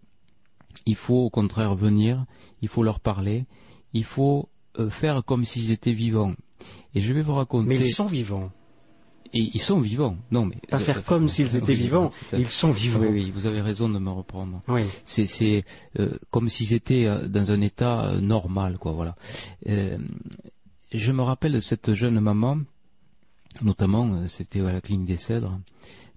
Il 0.85 0.95
faut 0.95 1.25
au 1.25 1.29
contraire 1.29 1.75
venir, 1.75 2.25
il 2.61 2.67
faut 2.67 2.83
leur 2.83 2.99
parler, 2.99 3.45
il 3.93 4.03
faut 4.03 4.49
euh, 4.79 4.89
faire 4.89 5.23
comme 5.23 5.45
s'ils 5.45 5.71
étaient 5.71 5.93
vivants. 5.93 6.33
Et 6.95 7.01
je 7.01 7.13
vais 7.13 7.21
vous 7.21 7.33
raconter. 7.33 7.67
Mais 7.67 7.79
ils 7.79 7.91
sont 7.93 8.05
vivants. 8.05 8.51
Et 9.33 9.49
ils 9.53 9.61
sont 9.61 9.79
vivants. 9.79 10.17
Non, 10.31 10.45
mais 10.45 10.57
Pas 10.69 10.79
faire 10.79 11.03
comme 11.03 11.29
s'ils 11.29 11.55
étaient 11.55 11.67
oui, 11.71 11.75
vivants, 11.75 12.09
ils 12.33 12.49
sont 12.49 12.71
vivants. 12.71 12.99
Oui, 12.99 13.07
oui, 13.09 13.31
vous 13.33 13.45
avez 13.45 13.61
raison 13.61 13.87
de 13.87 13.97
me 13.97 14.09
reprendre. 14.09 14.61
Oui. 14.67 14.81
C'est, 15.05 15.63
euh, 15.99 16.17
comme 16.31 16.49
s'ils 16.49 16.73
étaient 16.73 17.05
euh, 17.05 17.27
dans 17.27 17.51
un 17.51 17.61
état 17.61 18.05
euh, 18.05 18.19
normal, 18.19 18.77
quoi. 18.77 18.91
Voilà. 18.91 19.15
Euh, 19.67 19.97
je 20.93 21.11
me 21.13 21.21
rappelle 21.21 21.53
de 21.53 21.59
cette 21.61 21.93
jeune 21.93 22.19
maman, 22.19 22.57
notamment, 23.61 24.07
euh, 24.13 24.27
c'était 24.27 24.59
à 24.59 24.73
la 24.73 24.81
clinique 24.81 25.07
des 25.07 25.17
Cèdres, 25.17 25.57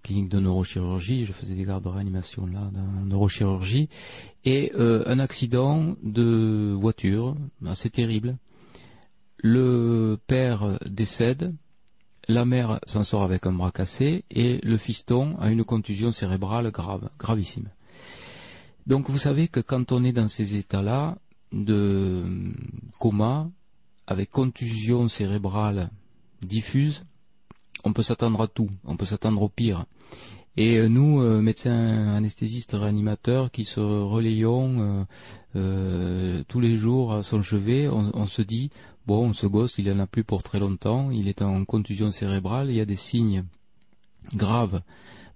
clinique 0.02 0.28
de 0.28 0.41
neurochirurgie. 0.41 1.25
Je 1.25 1.33
faisais 1.33 1.55
des 1.55 1.65
gardes 1.65 1.84
de 1.84 1.89
réanimation 1.89 2.47
là, 2.47 2.68
dans 2.73 3.07
neurochirurgie, 3.07 3.89
et 4.45 4.73
euh, 4.75 5.05
un 5.07 5.19
accident 5.19 5.97
de 6.03 6.75
voiture 6.79 7.35
assez 7.67 7.91
terrible. 7.91 8.37
Le 9.39 10.19
père 10.27 10.79
décède, 10.87 11.55
la 12.29 12.45
mère 12.45 12.81
s'en 12.87 13.05
sort 13.05 13.23
avec 13.23 13.47
un 13.47 13.53
bras 13.53 13.71
cassé 13.71 14.25
et 14.31 14.59
le 14.63 14.77
fiston 14.77 15.37
a 15.39 15.51
une 15.51 15.65
contusion 15.65 16.13
cérébrale 16.13 16.71
grave, 16.71 17.11
gravissime. 17.19 17.69
Donc 18.87 19.11
vous 19.11 19.19
savez 19.19 19.49
que 19.49 19.61
quand 19.61 19.93
on 19.93 20.05
est 20.05 20.13
dans 20.13 20.29
ces 20.29 20.57
états-là 20.57 21.17
de 21.53 22.23
coma, 22.99 23.51
avec 24.07 24.31
contusion 24.31 25.09
cérébrale 25.09 25.91
diffuse, 26.43 27.05
on 27.85 27.93
peut 27.93 28.03
s'attendre 28.03 28.43
à 28.43 28.49
tout, 28.49 28.69
on 28.85 28.97
peut 28.97 29.07
s'attendre 29.07 29.41
au 29.43 29.49
pire. 29.49 29.85
Et 30.57 30.76
euh, 30.76 30.89
nous, 30.89 31.20
euh, 31.20 31.41
médecins 31.41 32.15
anesthésistes 32.15 32.73
réanimateurs, 32.73 33.50
qui 33.50 33.65
se 33.65 33.81
relayons 33.81 35.07
euh, 35.57 36.42
tous 36.49 36.60
les 36.60 36.76
jours 36.76 37.12
à 37.12 37.23
son 37.23 37.42
chevet, 37.42 37.89
on, 37.89 38.26
se 38.26 38.42
dit, 38.42 38.70
bon, 39.07 39.33
ce 39.33 39.47
gosse, 39.47 39.78
il 39.78 39.91
en 39.91 39.99
a 39.99 40.07
plus 40.07 40.24
pour 40.24 40.42
très 40.42 40.60
longtemps, 40.60 41.10
il 41.10 41.28
est 41.28 41.42
en 41.42 41.65
contusion 41.65 42.12
cérébrale, 42.12 42.70
il 42.70 42.76
y 42.76 42.81
a 42.81 42.84
des 42.84 42.97
signes 42.97 43.44
graves 44.34 44.81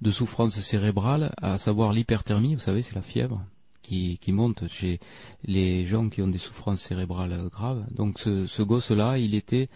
de 0.01 0.11
souffrance 0.13 0.59
cérébrale, 0.61 1.33
à 1.43 1.59
savoir 1.59 1.93
l'hyperthermie, 1.93 2.55
vous 2.55 2.61
savez, 2.61 2.83
c'est 2.83 2.95
la 2.95 3.03
fièvre 3.03 3.43
qui, 3.89 4.33
monte 4.33 4.69
chez 4.69 5.01
les 5.45 5.87
gens 5.87 6.09
qui 6.09 6.23
ont 6.23 6.29
des 6.29 6.39
souffrances 6.39 6.83
cérébrales 6.83 7.33
euh, 7.33 7.49
graves. 7.49 7.85
Donc 7.91 8.19
ce, 8.19 8.63
gosse-là, 8.63 9.19
il 9.19 9.35
était 9.35 9.69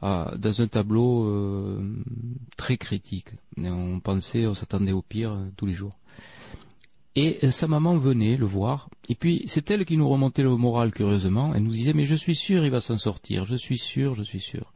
à- 0.00 0.34
dans 0.36 0.60
un 0.60 0.66
tableau 0.66 1.24
euh, 1.24 2.02
très 2.56 2.76
critique. 2.76 3.28
On 3.58 4.00
pensait, 4.00 4.46
on 4.46 4.54
s'attendait 4.54 4.92
au 4.92 5.02
pire 5.02 5.32
euh, 5.32 5.50
tous 5.56 5.66
les 5.66 5.74
jours. 5.74 5.92
Et 7.16 7.38
euh, 7.42 7.50
sa 7.50 7.66
maman 7.66 7.96
venait 7.98 8.36
le 8.36 8.46
voir, 8.46 8.88
et 9.08 9.14
puis 9.14 9.44
c'est 9.46 9.70
elle 9.70 9.84
qui 9.84 9.96
nous 9.96 10.08
remontait 10.08 10.42
le 10.42 10.56
moral 10.56 10.92
curieusement, 10.92 11.52
elle 11.54 11.64
nous 11.64 11.72
disait 11.72 11.92
mais 11.92 12.04
je 12.04 12.14
suis 12.14 12.36
sûr 12.36 12.64
il 12.64 12.70
va 12.70 12.80
s'en 12.80 12.98
sortir, 12.98 13.44
je 13.46 13.56
suis 13.56 13.78
sûr, 13.78 14.14
je 14.14 14.22
suis 14.22 14.40
sûr. 14.40 14.72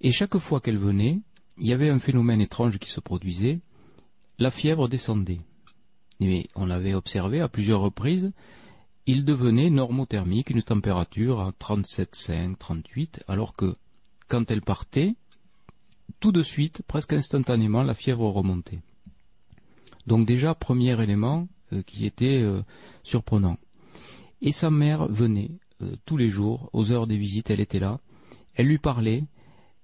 Et 0.00 0.12
chaque 0.12 0.38
fois 0.38 0.60
qu'elle 0.60 0.78
venait, 0.78 1.18
il 1.58 1.66
y 1.66 1.72
avait 1.72 1.90
un 1.90 1.98
phénomène 1.98 2.40
étrange 2.40 2.78
qui 2.78 2.90
se 2.90 3.00
produisait, 3.00 3.58
la 4.38 4.52
fièvre 4.52 4.88
descendait. 4.88 5.38
Mais 6.20 6.48
on 6.54 6.66
l'avait 6.66 6.94
observé 6.94 7.40
à 7.40 7.48
plusieurs 7.48 7.80
reprises, 7.80 8.32
il 9.06 9.24
devenait 9.24 9.70
normothermique, 9.70 10.50
une 10.50 10.62
température 10.62 11.40
à 11.40 11.52
37,5, 11.52 12.56
38, 12.56 13.24
alors 13.26 13.54
que 13.54 13.72
quand 14.28 14.50
elle 14.50 14.60
partait, 14.60 15.14
tout 16.20 16.32
de 16.32 16.42
suite, 16.42 16.82
presque 16.86 17.14
instantanément, 17.14 17.82
la 17.82 17.94
fièvre 17.94 18.28
remontait. 18.28 18.80
Donc 20.06 20.26
déjà, 20.26 20.54
premier 20.54 21.00
élément 21.02 21.48
euh, 21.72 21.82
qui 21.82 22.04
était 22.06 22.42
euh, 22.42 22.62
surprenant. 23.02 23.56
Et 24.42 24.52
sa 24.52 24.70
mère 24.70 25.06
venait 25.08 25.52
euh, 25.82 25.96
tous 26.04 26.16
les 26.16 26.28
jours, 26.28 26.70
aux 26.72 26.92
heures 26.92 27.06
des 27.06 27.16
visites, 27.16 27.50
elle 27.50 27.60
était 27.60 27.80
là, 27.80 28.00
elle 28.54 28.66
lui 28.66 28.78
parlait, 28.78 29.24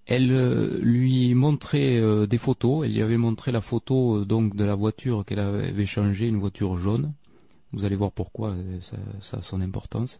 elle 0.06 0.32
euh, 0.32 0.78
lui 0.82 1.34
montrait 1.34 1.98
euh, 1.98 2.26
des 2.26 2.38
photos, 2.38 2.84
elle 2.84 2.92
lui 2.92 3.02
avait 3.02 3.16
montré 3.16 3.52
la 3.52 3.60
photo 3.60 4.18
euh, 4.18 4.24
donc 4.24 4.54
de 4.54 4.64
la 4.64 4.74
voiture 4.74 5.24
qu'elle 5.24 5.38
avait 5.38 5.86
changée, 5.86 6.26
une 6.26 6.38
voiture 6.38 6.76
jaune. 6.76 7.14
Vous 7.72 7.84
allez 7.84 7.96
voir 7.96 8.12
pourquoi, 8.12 8.54
ça, 9.20 9.38
a 9.38 9.42
son 9.42 9.60
importance. 9.60 10.18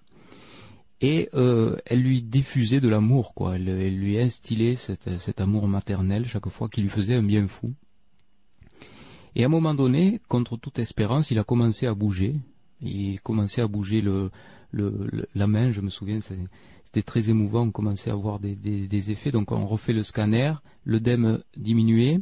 Et 1.01 1.29
elle 1.33 2.01
lui 2.01 2.21
diffusait 2.21 2.81
de 2.81 2.89
l'amour, 2.89 3.33
quoi. 3.35 3.55
Elle, 3.55 3.97
lui 3.97 4.19
instillait 4.19 4.75
cet, 4.75 5.41
amour 5.41 5.69
maternel 5.69 6.27
chaque 6.27 6.49
fois 6.49 6.69
qui 6.69 6.81
lui 6.81 6.89
faisait 6.89 7.15
un 7.15 7.23
bien 7.23 7.47
fou. 7.47 7.69
Et 9.37 9.45
à 9.45 9.47
un 9.47 9.51
moment 9.51 9.75
donné, 9.75 10.21
contre 10.29 10.57
toute 10.57 10.81
espérance, 10.81 11.31
il 11.31 11.39
a 11.39 11.45
commencé 11.45 11.87
à 11.87 11.95
bouger. 11.95 12.33
Il 12.81 13.21
commençait 13.21 13.61
à 13.61 13.69
bouger 13.69 14.03
la 14.73 15.47
main, 15.47 15.71
je 15.71 15.81
me 15.81 15.91
souviens, 15.91 16.19
c'était 16.95 17.03
très 17.03 17.29
émouvant, 17.29 17.63
on 17.63 17.71
commençait 17.73 18.11
à 18.11 18.15
voir 18.15 18.39
des, 18.39 18.55
des, 18.55 18.87
des 18.87 19.11
effets. 19.11 19.33
Donc 19.33 19.51
on 19.51 19.67
refait 19.67 19.93
le 19.93 20.05
scanner, 20.05 20.53
l'œdème 20.85 21.41
diminuait, 21.57 22.21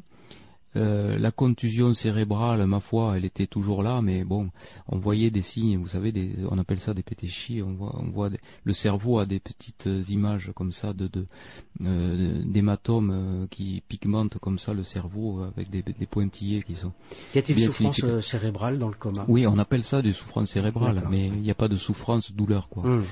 euh, 0.76 1.18
la 1.18 1.30
contusion 1.30 1.92
cérébrale, 1.92 2.64
ma 2.66 2.80
foi, 2.80 3.18
elle 3.18 3.26
était 3.26 3.46
toujours 3.46 3.82
là, 3.82 4.00
mais 4.00 4.24
bon, 4.24 4.48
on 4.88 4.96
voyait 4.98 5.30
des 5.30 5.42
signes, 5.42 5.76
vous 5.76 5.88
savez, 5.88 6.10
des, 6.12 6.30
on 6.50 6.56
appelle 6.56 6.80
ça 6.80 6.94
des 6.94 7.02
pétéchis, 7.02 7.60
on 7.60 7.74
voit, 7.74 7.94
on 8.00 8.10
voit 8.10 8.30
des- 8.30 8.38
le 8.64 8.72
cerveau 8.72 9.18
a 9.18 9.26
des 9.26 9.38
petites 9.40 9.86
euh, 9.86 10.02
images 10.08 10.50
comme 10.54 10.72
ça 10.72 10.94
de, 10.94 11.06
de 11.08 11.26
euh, 11.84 12.42
d'hématomes 12.46 13.46
qui 13.50 13.82
pigmentent 13.86 14.38
comme 14.38 14.58
ça 14.58 14.72
le 14.72 14.84
cerveau 14.84 15.42
avec 15.42 15.68
des, 15.68 15.82
des 15.82 16.06
pointillés 16.06 16.62
qui 16.62 16.76
sont. 16.76 16.92
Y 17.34 17.38
a-t-il 17.38 17.56
bien 17.56 17.68
souffrance 17.68 18.00
euh, 18.04 18.22
cérébrale 18.22 18.78
dans 18.78 18.88
le 18.88 18.94
coma? 18.94 19.26
Oui, 19.28 19.46
on 19.46 19.58
appelle 19.58 19.82
ça 19.82 20.00
des 20.00 20.14
souffrances 20.14 20.52
cérébrales, 20.52 20.94
D'accord. 20.94 21.10
mais 21.10 21.26
il 21.26 21.40
n'y 21.42 21.50
a 21.50 21.54
pas 21.54 21.68
de 21.68 21.76
souffrance 21.76 22.32
douleur 22.32 22.70
quoi. 22.70 22.84
Hum. 22.86 23.04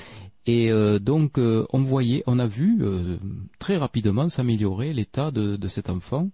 Et 0.46 0.70
euh, 0.70 0.98
donc 0.98 1.38
euh, 1.38 1.66
on 1.72 1.82
voyait, 1.82 2.22
on 2.26 2.38
a 2.38 2.46
vu 2.46 2.78
euh, 2.80 3.18
très 3.58 3.76
rapidement 3.76 4.28
s'améliorer 4.28 4.92
l'état 4.92 5.30
de, 5.30 5.68
cet 5.68 5.90
enfant, 5.90 6.30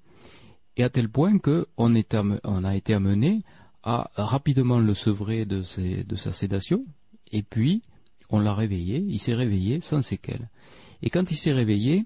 et 0.77 0.85
à 0.85 0.91
tel 0.91 1.09
point 1.09 1.39
que 1.39 1.67
on, 1.77 1.95
est 1.95 2.15
a 2.15 2.77
été 2.77 2.95
amené 2.95 3.43
à 3.83 4.11
rapidement 4.15 4.79
le 4.79 4.95
sevrer 4.95 5.45
de, 5.45 5.63
sa 5.63 6.33
sédation, 6.33 6.85
et 7.33 7.43
puis 7.43 7.83
on 8.31 8.41
l'a 8.41 8.55
réveillé, 8.55 9.05
il 9.09 9.19
s'est 9.19 9.35
réveillé 9.35 9.81
sans 9.81 10.03
séquelles. 10.03 10.51
Et 11.03 11.11
quand 11.11 11.31
il 11.31 11.37
s'est 11.37 11.53
réveillé, 11.53 12.05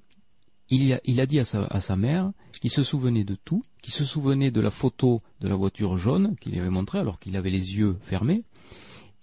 il 0.68 0.92
a, 0.92 1.00
il 1.04 1.20
a 1.20 1.26
dit 1.26 1.40
à 1.40 1.44
sa, 1.44 1.64
à 1.64 1.80
sa 1.80 1.96
mère 1.96 2.32
qu'il 2.60 2.70
se 2.70 2.82
souvenait 2.82 3.24
de 3.24 3.34
tout, 3.34 3.62
qu'il 3.82 3.94
se 3.94 4.04
souvenait 4.04 4.50
de 4.50 4.60
la 4.60 4.70
photo 4.70 5.20
de 5.40 5.48
la 5.48 5.56
voiture 5.56 5.98
jaune 5.98 6.36
qu'il 6.40 6.52
lui 6.52 6.60
avait 6.60 6.70
montrée 6.70 6.98
alors 6.98 7.18
qu'il 7.18 7.36
avait 7.36 7.50
les 7.50 7.76
yeux 7.76 7.96
fermés, 8.02 8.44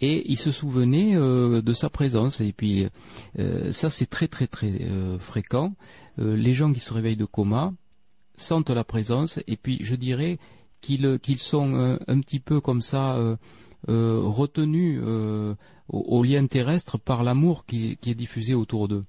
et 0.02 0.30
il 0.30 0.38
se 0.38 0.52
souvenait 0.52 1.16
euh, 1.16 1.62
de 1.62 1.74
sa 1.74 1.90
présence. 1.90 2.42
Et 2.42 2.54
puis 2.54 2.88
euh, 3.40 3.72
ça 3.72 3.90
c'est 3.90 4.06
très 4.06 4.28
très 4.28 4.48
très 4.48 4.72
euh, 4.82 5.18
fréquent. 5.20 5.74
Les 6.18 6.54
gens 6.54 6.74
qui 6.74 6.80
se 6.80 6.94
réveillent 6.94 7.16
de 7.16 7.26
coma 7.26 7.74
sentent 8.38 8.72
la 8.72 8.84
présence, 8.84 9.40
et 9.46 9.56
puis 9.56 9.80
je 9.84 9.94
dirais 9.94 10.40
qu'ils 10.82 11.38
sont 11.38 11.76
un 11.76 12.20
petit 12.22 12.40
peu 12.40 12.60
comme 12.60 12.82
ça 12.82 13.38
retenus 13.88 15.00
au, 15.90 16.24
lien 16.24 16.48
terrestre 16.48 16.98
par 16.98 17.22
l'amour 17.22 17.68
qui 17.68 18.00
est 18.04 18.16
diffusé 18.16 18.56
autour 18.56 18.88
d'eux. 18.88 19.04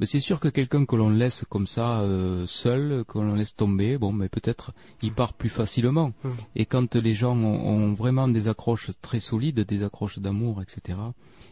Mais 0.00 0.06
c'est 0.06 0.20
sûr 0.20 0.38
que 0.38 0.48
quelqu'un 0.48 0.84
que 0.84 0.94
l'on 0.94 1.10
laisse 1.10 1.44
comme 1.48 1.66
ça 1.66 2.00
euh, 2.00 2.46
seul, 2.46 3.04
que 3.08 3.18
l'on 3.18 3.34
laisse 3.34 3.56
tomber, 3.56 3.98
bon, 3.98 4.12
mais 4.12 4.28
peut-être 4.28 4.72
il 5.02 5.12
part 5.12 5.32
plus 5.32 5.48
facilement. 5.48 6.12
Mm. 6.22 6.28
Et 6.56 6.66
quand 6.66 6.94
les 6.94 7.14
gens 7.14 7.36
ont, 7.36 7.66
ont 7.66 7.94
vraiment 7.94 8.28
des 8.28 8.48
accroches 8.48 8.90
très 9.02 9.20
solides, 9.20 9.60
des 9.60 9.82
accroches 9.82 10.18
d'amour, 10.18 10.62
etc. 10.62 10.98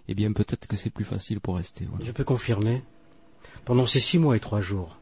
Eh 0.09 0.15
bien, 0.15 0.33
peut-être 0.33 0.67
que 0.67 0.77
c'est 0.77 0.91
plus 0.91 1.05
facile 1.05 1.41
pour 1.41 1.57
rester. 1.57 1.87
voilà. 1.91 2.05
Je 2.05 2.13
peux 2.13 2.25
confirmer. 2.25 2.83
Pendant 3.65 3.87
ces 3.87 3.99
six 3.99 4.19
mois 4.19 4.37
et 4.37 4.41
trois 4.41 4.61
jours, 4.61 4.97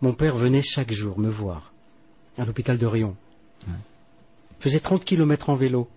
mon 0.00 0.12
père 0.12 0.36
venait 0.36 0.62
chaque 0.62 0.92
jour 0.92 1.18
me 1.18 1.28
voir 1.28 1.72
à 2.38 2.44
l'hôpital 2.44 2.78
de 2.78 2.86
Rion. 2.86 3.16
Faisait 4.60 4.80
30 4.80 5.04
kilomètres 5.04 5.50
en 5.50 5.54
vélo. 5.54 5.88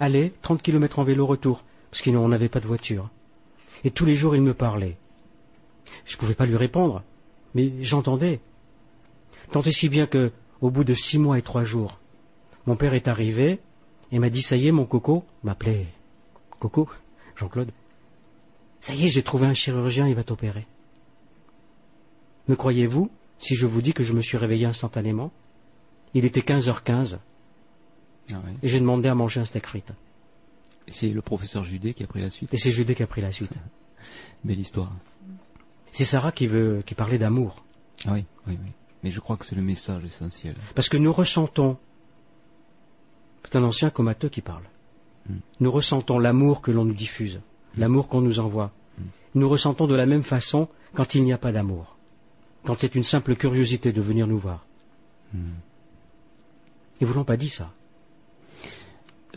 Aller, 0.00 0.32
30 0.42 0.62
kilomètres 0.62 0.98
en 0.98 1.04
vélo 1.04 1.26
retour, 1.26 1.62
parce 1.90 2.02
qu'on 2.02 2.28
n'avait 2.28 2.48
pas 2.48 2.60
de 2.60 2.66
voiture. 2.66 3.08
Et 3.84 3.90
tous 3.90 4.04
les 4.04 4.14
jours, 4.14 4.34
il 4.34 4.42
me 4.42 4.54
parlait. 4.54 4.96
Je 6.04 6.14
ne 6.14 6.18
pouvais 6.18 6.34
pas 6.34 6.46
lui 6.46 6.56
répondre, 6.56 7.02
mais 7.54 7.72
j'entendais. 7.82 8.40
Tant 9.50 9.62
et 9.62 9.72
si 9.72 9.88
bien 9.88 10.06
que, 10.06 10.32
au 10.60 10.70
bout 10.70 10.84
de 10.84 10.94
six 10.94 11.18
mois 11.18 11.38
et 11.38 11.42
trois 11.42 11.64
jours, 11.64 11.98
mon 12.66 12.76
père 12.76 12.94
est 12.94 13.08
arrivé 13.08 13.60
et 14.12 14.18
m'a 14.18 14.30
dit 14.30 14.42
Ça 14.42 14.56
y 14.56 14.68
est, 14.68 14.72
mon 14.72 14.84
coco, 14.86 15.24
m'appelait 15.42 15.86
Coco, 16.58 16.88
Jean-Claude. 17.36 17.70
Ça 18.80 18.94
y 18.94 19.06
est, 19.06 19.08
j'ai 19.08 19.22
trouvé 19.22 19.46
un 19.46 19.54
chirurgien, 19.54 20.06
il 20.08 20.14
va 20.14 20.24
t'opérer. 20.24 20.66
Me 22.48 22.54
croyez-vous 22.56 23.10
si 23.38 23.54
je 23.54 23.66
vous 23.66 23.82
dis 23.82 23.92
que 23.92 24.04
je 24.04 24.12
me 24.12 24.20
suis 24.20 24.38
réveillé 24.38 24.66
instantanément 24.66 25.32
Il 26.14 26.24
était 26.24 26.40
15h15 26.40 27.18
Ah 28.30 28.34
ouais. 28.34 28.54
et 28.62 28.68
j'ai 28.68 28.80
demandé 28.80 29.08
à 29.08 29.14
manger 29.14 29.40
un 29.40 29.44
steak 29.44 29.66
frites. 29.66 29.92
Et 30.86 30.92
c'est 30.92 31.08
le 31.08 31.20
professeur 31.20 31.64
Judet 31.64 31.94
qui 31.94 32.04
a 32.04 32.06
pris 32.06 32.20
la 32.20 32.30
suite. 32.30 32.54
Et 32.54 32.58
c'est 32.58 32.70
Judée 32.70 32.94
qui 32.94 33.02
a 33.02 33.06
pris 33.06 33.20
la 33.20 33.32
suite. 33.32 33.52
Belle 34.44 34.60
histoire. 34.60 34.92
C'est 35.96 36.04
Sarah 36.04 36.30
qui 36.30 36.46
veut, 36.46 36.82
qui 36.84 36.94
parlait 36.94 37.16
d'amour. 37.16 37.64
Ah 38.04 38.12
oui, 38.12 38.26
oui, 38.46 38.58
oui. 38.62 38.70
Mais 39.02 39.10
je 39.10 39.18
crois 39.18 39.38
que 39.38 39.46
c'est 39.46 39.56
le 39.56 39.62
message 39.62 40.04
essentiel. 40.04 40.54
Parce 40.74 40.90
que 40.90 40.98
nous 40.98 41.10
ressentons, 41.10 41.78
c'est 43.42 43.56
un 43.56 43.62
ancien 43.62 43.88
comateux 43.88 44.28
qui 44.28 44.42
parle, 44.42 44.64
nous 45.58 45.72
ressentons 45.72 46.18
l'amour 46.18 46.60
que 46.60 46.70
l'on 46.70 46.84
nous 46.84 46.92
diffuse, 46.92 47.40
l'amour 47.78 48.08
qu'on 48.08 48.20
nous 48.20 48.40
envoie. 48.40 48.72
Nous 49.34 49.48
ressentons 49.48 49.86
de 49.86 49.94
la 49.94 50.04
même 50.04 50.22
façon 50.22 50.68
quand 50.92 51.14
il 51.14 51.24
n'y 51.24 51.32
a 51.32 51.38
pas 51.38 51.50
d'amour, 51.50 51.96
quand 52.66 52.78
c'est 52.78 52.94
une 52.94 53.02
simple 53.02 53.34
curiosité 53.34 53.90
de 53.90 54.02
venir 54.02 54.26
nous 54.26 54.38
voir. 54.38 54.66
Ils 57.00 57.06
vous 57.06 57.14
l'ont 57.14 57.24
pas 57.24 57.38
dit 57.38 57.48
ça? 57.48 57.72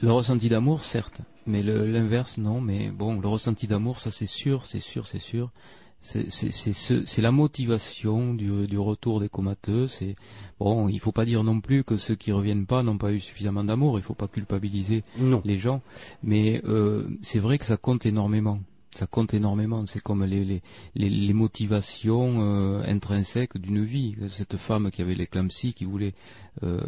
Le 0.02 0.12
ressenti 0.12 0.50
d'amour, 0.50 0.84
certes, 0.84 1.22
mais 1.48 1.64
l'inverse, 1.64 2.38
non. 2.38 2.60
Mais 2.60 2.90
bon, 2.90 3.18
le 3.18 3.28
ressenti 3.30 3.66
d'amour, 3.66 4.00
ça 4.00 4.12
c'est 4.12 4.28
sûr, 4.28 4.66
c'est 4.66 4.82
sûr, 4.82 5.08
c'est 5.08 5.20
sûr. 5.20 5.52
C'est 6.02 6.32
c'est- 6.32 6.52
c'est 6.52 6.72
ce- 6.74 7.04
c'est 7.06 7.22
la 7.22 7.32
motivation 7.32 8.34
du, 8.34 8.68
du 8.68 8.78
retour 8.78 9.20
des 9.20 9.28
comateux. 9.28 9.88
C'est 9.90 10.14
bon, 10.60 10.88
il 10.88 11.00
faut 11.00 11.12
pas 11.12 11.26
dire 11.26 11.44
non 11.44 11.60
plus 11.60 11.84
que 11.84 11.98
ceux 11.98 12.16
qui 12.16 12.32
reviennent 12.32 12.66
pas 12.66 12.84
n'ont 12.84 12.98
pas 12.98 13.12
eu 13.12 13.20
suffisamment 13.20 13.64
d'amour. 13.66 14.00
Il 14.00 14.04
faut 14.04 14.14
pas 14.14 14.30
culpabiliser 14.30 15.04
Non. 15.18 15.42
les 15.44 15.58
gens, 15.58 15.82
mais 16.24 16.62
euh, 16.66 17.06
c'est 17.22 17.40
vrai 17.40 17.58
que 17.58 17.66
ça 17.66 17.76
compte 17.78 18.06
énormément. 18.06 18.60
Ça 18.92 19.06
compte 19.06 19.34
énormément. 19.36 19.86
C'est 19.86 20.02
comme 20.02 20.26
les, 20.26 20.44
les, 20.44 20.62
les, 20.96 21.10
les 21.10 21.34
motivations 21.34 22.42
euh, 22.42 22.82
intrinsèques 22.88 23.58
d'une 23.58 23.84
vie. 23.84 24.16
Cette 24.30 24.58
femme 24.58 24.90
qui 24.90 25.02
avait 25.04 25.14
l'éclampsie, 25.14 25.74
qui 25.74 25.86
voulait, 25.86 26.14
euh, 26.64 26.80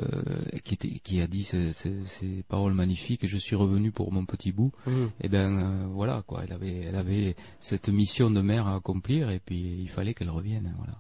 qui, 0.64 0.74
était, 0.74 0.90
qui 1.04 1.22
a 1.22 1.28
dit 1.28 1.44
ces, 1.44 1.74
ces- 1.74 2.04
ces 2.06 2.44
paroles 2.50 2.74
magnifiques 2.74 3.28
"Je 3.28 3.38
suis 3.38 3.56
revenu 3.56 3.92
pour 3.92 4.12
mon 4.12 4.26
petit 4.26 4.52
bout". 4.52 4.72
Mhm. 4.88 5.12
Et 5.22 5.30
ben 5.30 5.60
euh, 5.60 5.86
voilà 5.92 6.24
quoi. 6.26 6.42
Elle 6.44 6.54
avait, 6.54 6.82
elle 6.88 6.96
avait 6.96 7.36
cette 7.60 7.90
mission 7.90 8.32
de 8.32 8.42
mère 8.42 8.68
à 8.68 8.76
accomplir, 8.76 9.30
et 9.30 9.40
puis 9.40 9.78
il 9.80 9.90
fallait 9.90 10.14
qu'elle 10.16 10.32
revienne. 10.32 10.74
Voilà. 10.78 10.94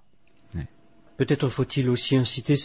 Peut-être 1.17 1.49
faut-il 1.49 1.87
aussi 1.89 2.15
inciter, 2.15 2.55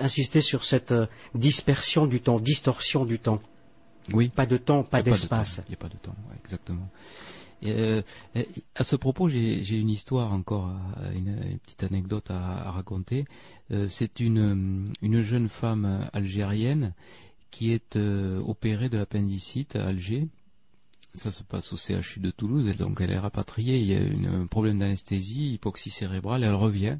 insister 0.00 0.40
sur 0.40 0.64
cette 0.64 0.94
dispersion 1.34 2.06
du 2.06 2.22
temps, 2.22 2.40
distorsion 2.40 3.04
du 3.04 3.18
temps. 3.18 3.42
Oui. 4.14 4.30
Pas 4.30 4.46
de 4.46 4.56
temps, 4.56 4.82
pas 4.84 5.02
d'espace. 5.02 5.60
Il 5.66 5.70
n'y 5.72 5.74
a 5.74 5.78
pas 5.78 5.88
de 5.90 5.98
temps, 5.98 6.14
ouais, 6.30 6.36
exactement. 6.42 6.88
Euh, 7.64 8.02
à 8.74 8.84
ce 8.84 8.96
propos, 8.96 9.28
j'ai 9.28 9.76
une 9.78 9.88
histoire 9.88 10.32
encore, 10.32 10.70
euh, 10.98 11.12
une, 11.14 11.58
petite 11.64 11.82
anecdote 11.84 12.30
à, 12.30 12.68
à 12.68 12.70
raconter. 12.70 13.24
Euh, 13.70 13.88
C'est 13.88 14.20
une, 14.20 14.92
une 15.02 15.22
jeune 15.22 15.48
femme 15.48 16.08
algérienne 16.12 16.92
qui 17.50 17.72
est 17.72 17.96
euh, 17.96 18.38
opérée 18.40 18.88
de 18.88 18.98
l'appendicite 18.98 19.76
à 19.76 19.86
Alger. 19.86 20.28
Ça 21.14 21.32
se 21.32 21.42
passe 21.42 21.72
au 21.72 21.78
CHU 21.78 22.20
de 22.20 22.30
Toulouse, 22.30 22.68
et 22.68 22.74
donc 22.74 23.00
elle 23.00 23.10
est 23.10 23.18
rapatriée. 23.18 23.78
Il 23.78 23.86
y 23.86 23.94
a 23.94 24.00
une, 24.00 24.26
un 24.26 24.46
problème 24.46 24.78
d'anesthésie, 24.78 25.54
hypoxie 25.54 25.88
cérébrale, 25.88 26.44
elle 26.44 26.52
revient. 26.52 26.98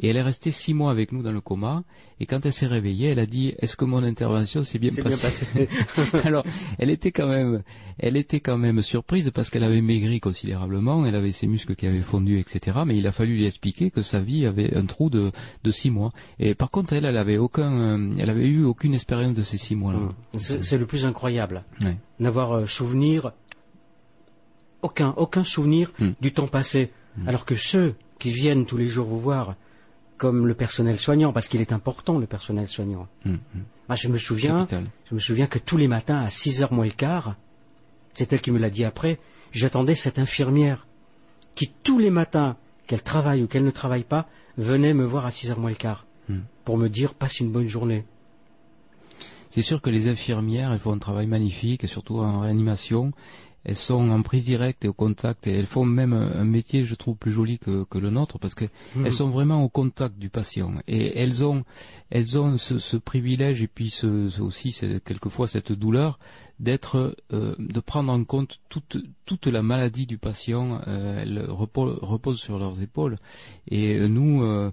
Et 0.00 0.08
elle 0.08 0.16
est 0.16 0.22
restée 0.22 0.50
six 0.50 0.74
mois 0.74 0.90
avec 0.90 1.12
nous 1.12 1.22
dans 1.22 1.32
le 1.32 1.40
coma. 1.40 1.82
Et 2.20 2.26
quand 2.26 2.44
elle 2.46 2.52
s'est 2.52 2.66
réveillée, 2.66 3.08
elle 3.08 3.18
a 3.18 3.26
dit 3.26 3.54
Est-ce 3.58 3.76
que 3.76 3.84
mon 3.84 4.02
intervention 4.02 4.62
s'est 4.64 4.78
bien 4.78 4.90
passée 4.92 5.46
passé. 5.54 5.68
Alors, 6.26 6.44
elle 6.78 6.90
était 6.90 7.10
quand 7.10 7.28
même, 7.28 7.62
elle 7.98 8.16
était 8.16 8.40
quand 8.40 8.58
même 8.58 8.82
surprise 8.82 9.30
parce 9.34 9.50
qu'elle 9.50 9.64
avait 9.64 9.80
maigri 9.80 10.20
considérablement, 10.20 11.04
elle 11.06 11.14
avait 11.14 11.32
ses 11.32 11.46
muscles 11.46 11.74
qui 11.74 11.86
avaient 11.86 12.00
fondu, 12.00 12.38
etc. 12.38 12.78
Mais 12.86 12.96
il 12.96 13.06
a 13.06 13.12
fallu 13.12 13.34
lui 13.34 13.46
expliquer 13.46 13.90
que 13.90 14.02
sa 14.02 14.20
vie 14.20 14.46
avait 14.46 14.76
un 14.76 14.86
trou 14.86 15.10
de, 15.10 15.30
de 15.64 15.70
six 15.70 15.90
mois. 15.90 16.10
Et 16.38 16.54
par 16.54 16.70
contre, 16.70 16.92
elle, 16.92 17.04
elle 17.04 17.16
avait 17.16 17.38
aucun, 17.38 18.16
elle 18.18 18.30
avait 18.30 18.46
eu 18.46 18.64
aucune 18.64 18.94
expérience 18.94 19.34
de 19.34 19.42
ces 19.42 19.58
six 19.58 19.74
mois-là. 19.74 20.00
C'est 20.36 20.64
c'est 20.64 20.78
le 20.78 20.86
plus 20.86 21.04
incroyable. 21.04 21.64
Ouais. 21.82 21.96
N'avoir 22.20 22.52
euh, 22.52 22.66
souvenir, 22.66 23.32
aucun, 24.82 25.14
aucun 25.16 25.44
souvenir 25.44 25.92
Hmm. 25.98 26.10
du 26.20 26.32
temps 26.32 26.46
passé. 26.46 26.90
Alors 27.26 27.44
que 27.44 27.56
ceux 27.56 27.94
qui 28.20 28.30
viennent 28.30 28.64
tous 28.64 28.76
les 28.76 28.88
jours 28.88 29.06
vous 29.06 29.18
voir, 29.18 29.56
comme 30.18 30.46
le 30.46 30.54
personnel 30.54 30.98
soignant, 30.98 31.32
parce 31.32 31.48
qu'il 31.48 31.60
est 31.60 31.72
important 31.72 32.18
le 32.18 32.26
personnel 32.26 32.68
soignant. 32.68 33.06
Hum, 33.24 33.38
hum. 33.54 33.62
Moi, 33.88 33.96
je 33.96 34.08
me 34.08 34.18
souviens, 34.18 34.58
Capital. 34.58 34.84
je 35.08 35.14
me 35.14 35.20
souviens 35.20 35.46
que 35.46 35.58
tous 35.58 35.78
les 35.78 35.88
matins 35.88 36.20
à 36.20 36.28
6 36.28 36.62
heures 36.62 36.72
moins 36.72 36.84
le 36.84 36.90
quart, 36.90 37.36
c'est 38.12 38.32
elle 38.32 38.42
qui 38.42 38.50
me 38.50 38.58
l'a 38.58 38.68
dit 38.68 38.84
après, 38.84 39.18
j'attendais 39.52 39.94
cette 39.94 40.18
infirmière 40.18 40.86
qui 41.54 41.72
tous 41.82 41.98
les 41.98 42.10
matins, 42.10 42.56
qu'elle 42.86 43.02
travaille 43.02 43.42
ou 43.42 43.46
qu'elle 43.46 43.64
ne 43.64 43.70
travaille 43.70 44.04
pas, 44.04 44.28
venait 44.58 44.92
me 44.92 45.04
voir 45.04 45.24
à 45.24 45.30
6 45.30 45.52
heures 45.52 45.60
moins 45.60 45.70
le 45.70 45.76
quart 45.76 46.04
Hmm. 46.28 46.40
pour 46.64 46.76
me 46.76 46.88
dire 46.88 47.14
passe 47.14 47.40
une 47.40 47.50
bonne 47.50 47.68
journée. 47.68 48.04
C'est 49.50 49.62
sûr 49.62 49.80
que 49.80 49.88
les 49.88 50.08
infirmières, 50.08 50.72
elles 50.72 50.78
font 50.78 50.92
un 50.92 50.98
travail 50.98 51.26
magnifique, 51.26 51.88
surtout 51.88 52.18
en 52.18 52.40
réanimation. 52.40 53.12
Elles 53.68 53.76
sont 53.76 54.08
en 54.08 54.22
prise 54.22 54.46
directe 54.46 54.82
et 54.86 54.88
au 54.88 54.94
contact, 54.94 55.46
et 55.46 55.52
elles 55.52 55.66
font 55.66 55.84
même 55.84 56.14
un 56.14 56.44
métier, 56.44 56.84
je 56.84 56.94
trouve, 56.94 57.16
plus 57.16 57.30
joli 57.30 57.58
que, 57.58 57.84
que 57.84 57.98
le 57.98 58.08
nôtre, 58.08 58.38
parce 58.38 58.54
qu'elles 58.54 58.70
Mhm. 58.94 59.10
sont 59.10 59.28
vraiment 59.28 59.62
au 59.62 59.68
contact 59.68 60.18
du 60.18 60.30
patient. 60.30 60.72
Et 60.88 61.18
elles 61.18 61.44
ont, 61.44 61.64
elles 62.08 62.38
ont 62.38 62.56
ce, 62.56 62.78
ce 62.78 62.96
privilège, 62.96 63.62
et 63.62 63.68
puis 63.68 63.90
ce, 63.90 64.30
ce 64.30 64.40
aussi, 64.40 64.72
c'est 64.72 65.04
quelquefois 65.04 65.48
cette 65.48 65.70
douleur, 65.72 66.18
d'être, 66.60 67.14
euh, 67.34 67.54
de 67.58 67.80
prendre 67.80 68.10
en 68.10 68.24
compte 68.24 68.58
toute, 68.70 68.96
toute 69.26 69.46
la 69.46 69.62
maladie 69.62 70.06
du 70.06 70.16
patient. 70.16 70.80
Euh, 70.88 71.20
elles 71.22 71.44
reposent, 71.50 71.98
reposent 72.00 72.40
sur 72.40 72.58
leurs 72.58 72.80
épaules. 72.80 73.18
Et 73.70 73.96
euh, 73.98 74.08
nous, 74.08 74.42
euh, 74.44 74.72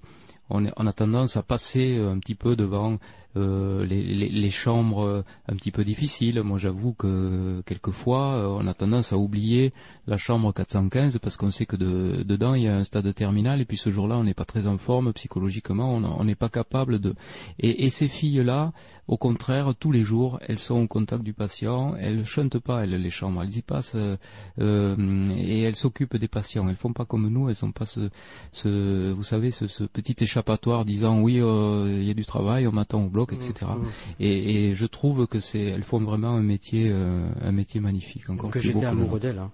on 0.49 0.65
a 0.65 0.93
tendance 0.93 1.35
à 1.37 1.43
passer 1.43 1.97
un 1.97 2.17
petit 2.19 2.35
peu 2.35 2.55
devant 2.55 2.97
euh, 3.37 3.85
les, 3.85 4.01
les- 4.03 4.49
chambres 4.49 5.03
euh, 5.03 5.23
un 5.49 5.55
petit 5.55 5.71
peu 5.71 5.83
difficiles. 5.83 6.41
Moi, 6.43 6.57
j'avoue 6.57 6.93
que 6.93 7.61
quelquefois, 7.65 8.33
euh, 8.35 8.47
on 8.59 8.67
a 8.67 8.73
tendance 8.73 9.11
à 9.11 9.17
oublier 9.17 9.71
la 10.07 10.17
chambre 10.17 10.53
415 10.53 11.17
parce 11.19 11.35
qu'on 11.37 11.51
sait 11.51 11.65
que 11.65 11.75
de- 11.75 12.23
dedans 12.23 12.53
il 12.55 12.63
y 12.63 12.67
a 12.67 12.75
un 12.75 12.83
stade 12.83 13.13
terminal 13.13 13.59
et 13.61 13.65
puis 13.65 13.77
ce 13.77 13.89
jour-là, 13.91 14.17
on 14.17 14.23
n'est 14.23 14.33
pas 14.33 14.45
très 14.45 14.67
en 14.67 14.77
forme 14.77 15.11
psychologiquement, 15.13 15.93
on 15.95 16.23
n'est 16.23 16.35
pas 16.35 16.49
capable 16.49 16.99
de. 16.99 17.13
Et, 17.59 17.85
et 17.85 17.89
ces 17.89 18.07
filles-là, 18.07 18.71
au 19.07 19.17
contraire, 19.17 19.73
tous 19.79 19.91
les 19.91 20.03
jours, 20.03 20.39
elles 20.47 20.57
sont 20.59 20.81
au 20.81 20.87
contact 20.87 21.21
du 21.23 21.33
patient. 21.33 21.95
Elles 21.99 22.25
chantent 22.25 22.57
pas, 22.59 22.83
elles, 22.83 22.99
les 23.01 23.09
chambres, 23.11 23.43
elles 23.43 23.55
y 23.57 23.61
passent 23.61 23.93
euh, 23.95 24.17
euh, 24.59 25.27
et 25.37 25.61
elles 25.61 25.75
s'occupent 25.75 26.17
des 26.17 26.27
patients. 26.27 26.67
Elles 26.69 26.75
font 26.75 26.93
pas 26.93 27.05
comme 27.05 27.27
nous, 27.29 27.49
elles 27.49 27.55
sont 27.55 27.71
pas 27.71 27.85
ce, 27.85 28.09
ce 28.51 29.11
vous 29.11 29.23
savez, 29.23 29.51
ce, 29.51 29.67
ce 29.67 29.83
petit 29.83 30.15
échappatoire 30.19 30.85
disant 30.85 31.19
oui, 31.21 31.39
euh, 31.39 31.97
il 31.99 32.03
y 32.07 32.09
a 32.11 32.15
du 32.15 32.25
travail, 32.25 32.67
on 32.67 32.71
m'attend 32.71 33.03
au 33.03 33.09
bloc, 33.09 33.33
etc. 33.33 33.53
Mhm. 33.77 33.85
Et, 34.19 34.69
et 34.69 34.75
je 34.75 34.85
trouve 34.85 35.27
que 35.27 35.39
c'est, 35.39 35.61
elles 35.61 35.83
font 35.83 35.99
vraiment 35.99 36.29
un 36.35 36.41
métier, 36.41 36.89
euh, 36.91 37.27
un 37.43 37.51
métier 37.51 37.79
magnifique. 37.79 38.29
Encore 38.29 38.49
que 38.49 38.59
j'étais 38.59 38.85
amoureux 38.85 39.07
nôtre. 39.11 39.19
d'elle. 39.19 39.39
hein. 39.39 39.51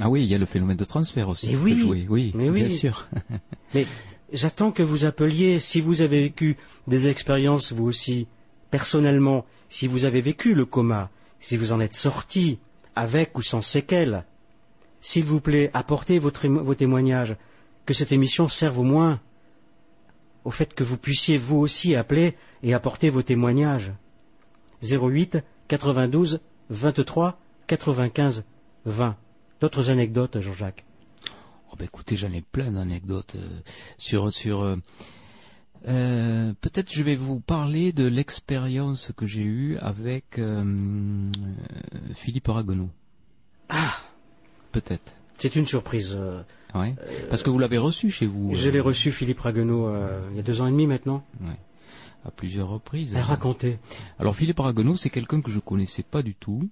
Ah 0.00 0.10
oui, 0.10 0.22
il 0.22 0.28
y 0.28 0.34
a 0.34 0.38
le 0.38 0.46
phénomène 0.46 0.76
de 0.76 0.84
transfert 0.84 1.28
aussi. 1.28 1.56
Oui, 1.56 1.76
jouer. 1.78 2.06
oui, 2.08 2.32
mais 2.36 2.48
oui. 2.50 2.60
bien 2.60 2.68
sûr. 2.68 3.08
Mais 3.74 3.84
j'attends 4.32 4.70
que 4.70 4.82
vous 4.82 5.06
appeliez, 5.06 5.58
si 5.58 5.80
vous 5.80 6.02
avez 6.02 6.20
vécu 6.20 6.56
des 6.86 7.08
expériences, 7.08 7.72
vous 7.72 7.86
aussi, 7.86 8.28
personnellement, 8.70 9.44
si 9.68 9.86
vous 9.86 10.04
avez 10.04 10.20
vécu 10.20 10.54
le 10.54 10.64
coma, 10.64 11.10
si 11.40 11.56
vous 11.56 11.72
en 11.72 11.80
êtes 11.80 11.94
sorti, 11.94 12.58
avec 12.96 13.36
ou 13.38 13.42
sans 13.42 13.62
séquelles, 13.62 14.24
s'il 15.00 15.24
vous 15.24 15.40
plaît, 15.40 15.70
apportez 15.74 16.18
votre 16.18 16.48
vos 16.48 16.74
témoignages, 16.74 17.36
que 17.86 17.94
cette 17.94 18.12
émission 18.12 18.48
serve 18.48 18.78
au 18.80 18.82
moins 18.82 19.20
au 20.44 20.50
fait 20.50 20.72
que 20.74 20.84
vous 20.84 20.96
puissiez 20.96 21.36
vous 21.36 21.58
aussi 21.58 21.94
appeler 21.94 22.36
et 22.62 22.72
apporter 22.74 23.10
vos 23.10 23.22
témoignages. 23.22 23.92
08 24.82 25.38
92 25.68 26.40
23 26.70 27.38
95 27.66 28.44
20. 28.86 29.16
D'autres 29.60 29.90
anecdotes, 29.90 30.40
Jean-Jacques? 30.40 30.84
Ben 31.78 31.84
écoutez, 31.84 32.16
j'en 32.16 32.30
ai 32.30 32.40
plein 32.40 32.72
d'anecdotes 32.72 33.36
euh, 33.36 33.60
sur 33.98 34.32
sur. 34.32 34.62
euh, 34.62 34.76
euh, 35.86 36.52
Peut-être 36.60 36.92
je 36.92 37.02
vais 37.02 37.16
vous 37.16 37.40
parler 37.40 37.92
de 37.92 38.06
l'expérience 38.06 39.12
que 39.16 39.26
j'ai 39.26 39.42
eue 39.42 39.76
avec 39.78 40.38
euh, 40.38 40.62
euh, 40.64 41.98
Philippe 42.14 42.48
Aragonneau. 42.48 42.88
Ah 43.68 43.94
Peut-être. 44.72 45.12
C'est 45.38 45.54
une 45.56 45.66
surprise. 45.66 46.14
euh, 46.16 46.42
Ouais. 46.74 46.94
Parce 47.30 47.42
que 47.42 47.48
vous 47.48 47.58
l'avez 47.58 47.78
reçu 47.78 48.10
chez 48.10 48.26
vous. 48.26 48.54
Je 48.54 48.68
l'ai 48.68 48.80
reçu, 48.80 49.10
Philippe 49.10 49.40
Raguenaud, 49.40 49.90
il 50.30 50.36
y 50.36 50.40
a 50.40 50.42
deux 50.42 50.60
ans 50.60 50.66
et 50.66 50.70
demi 50.70 50.86
maintenant. 50.86 51.24
Ouais. 51.40 51.56
À 52.26 52.30
plusieurs 52.30 52.68
reprises. 52.68 53.14
Elle 53.14 53.22
racontait. 53.22 53.78
Alors 54.18 54.36
Philippe 54.36 54.60
Aragonneau, 54.60 54.94
c'est 54.96 55.08
quelqu'un 55.08 55.40
que 55.40 55.50
je 55.50 55.60
connaissais 55.60 56.02
pas 56.02 56.20
du 56.22 56.34
tout. 56.34 56.68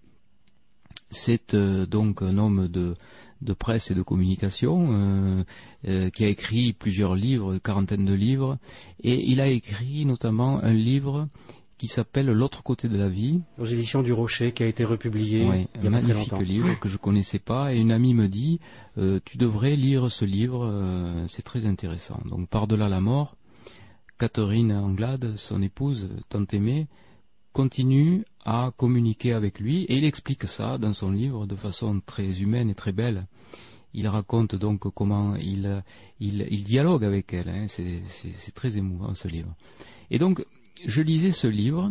C'est 1.09 1.55
euh, 1.55 1.86
donc 1.86 2.20
un 2.20 2.36
homme 2.36 2.68
de, 2.68 2.94
de 3.43 3.53
presse 3.53 3.91
et 3.91 3.95
de 3.95 4.03
communication 4.03 4.89
euh, 4.91 5.45
euh, 5.89 6.11
qui 6.11 6.25
a 6.25 6.29
écrit 6.29 6.73
plusieurs 6.73 7.15
livres, 7.15 7.53
une 7.53 7.61
quarantaine 7.61 8.05
de 8.05 8.15
livres, 8.15 8.59
et 9.03 9.31
il 9.31 9.41
a 9.41 9.49
écrit 9.49 10.05
notamment 10.05 10.63
un 10.63 10.73
livre 10.73 11.29
qui 11.79 11.89
s'appelle 11.89 12.27
L'autre 12.27 12.63
côté 12.63 12.89
de 12.89 12.97
la 12.97 13.09
vie. 13.09 13.43
Aux 13.59 13.67
éditions 13.67 14.03
du 14.03 14.13
Rocher, 14.13 14.53
qui 14.53 14.63
a 14.63 14.67
été 14.67 14.85
republié 14.85 15.45
Ouais, 15.45 15.69
il 15.75 15.85
y 15.85 15.89
un 15.89 15.93
a 15.93 15.97
pas 15.97 16.03
très 16.03 16.15
magnifique 16.15 16.41
livre 16.41 16.79
que 16.81 16.89
je 16.89 16.97
connaissais 16.97 17.39
pas 17.39 17.75
et 17.75 17.79
une 17.79 17.93
amie 17.93 18.15
me 18.15 18.29
dit 18.29 18.61
euh, 18.97 19.21
tu 19.27 19.37
devrais 19.37 19.77
lire 19.77 20.11
ce 20.11 20.25
livre, 20.25 20.73
c'est 21.29 21.43
très 21.43 21.67
intéressant. 21.67 22.19
Donc 22.25 22.49
par-delà 22.49 22.89
la 22.89 23.01
mort, 23.01 23.37
Catherine 24.19 24.73
Anglade, 24.73 25.37
son 25.37 25.61
épouse 25.61 26.09
tant 26.31 26.47
aimée, 26.53 26.89
continue 27.53 28.25
à 28.47 28.70
communiquer 28.76 29.33
avec 29.33 29.58
lui 29.58 29.83
et 29.84 29.97
il 29.97 30.05
explique 30.05 30.44
ça 30.47 30.78
dans 30.78 30.94
son 30.94 31.10
livre 31.10 31.47
de 31.47 31.57
façon 31.57 32.00
très 32.00 32.41
humaine 32.41 32.70
et 32.70 32.76
très 32.76 32.92
belle. 32.92 33.23
Il 33.92 34.07
raconte 34.07 34.55
donc 34.55 34.89
comment 34.94 35.34
il, 35.34 35.83
dialogue 36.65 37.05
avec 37.05 37.34
elle. 37.34 37.49
hein. 37.49 37.66
C'est- 37.68 38.55
très 38.55 38.76
émouvant 38.76 39.15
ce 39.15 39.26
livre. 39.26 39.52
Et 40.10 40.18
donc, 40.18 40.44
je 40.84 41.02
lisais 41.02 41.33
ce 41.33 41.49
livre 41.49 41.91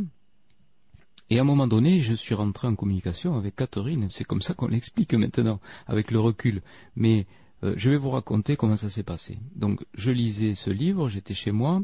et 1.30 1.40
à 1.40 1.42
un 1.42 1.46
moment 1.46 1.68
donné, 1.68 2.00
je 2.00 2.14
suis 2.14 2.36
rentré 2.36 2.68
en 2.70 2.76
communication 2.76 3.36
avec 3.36 3.58
Catherine. 3.58 4.08
C'est 4.10 4.24
comme 4.24 4.42
ça 4.42 4.54
qu'on 4.54 4.68
l'explique 4.68 5.14
maintenant, 5.14 5.60
avec 5.88 6.10
le 6.10 6.20
recul. 6.22 6.62
Mais 6.96 7.28
euh, 7.64 7.74
je 7.76 7.90
vais 7.90 7.98
vous 7.98 8.12
raconter 8.12 8.56
comment 8.56 8.78
ça 8.78 8.90
s'est 8.90 9.04
passé. 9.04 9.40
Donc, 9.56 9.84
je 9.94 10.12
lisais 10.12 10.56
ce 10.56 10.70
livre, 10.70 11.10
j'étais 11.10 11.34
chez 11.34 11.52
moi, 11.52 11.82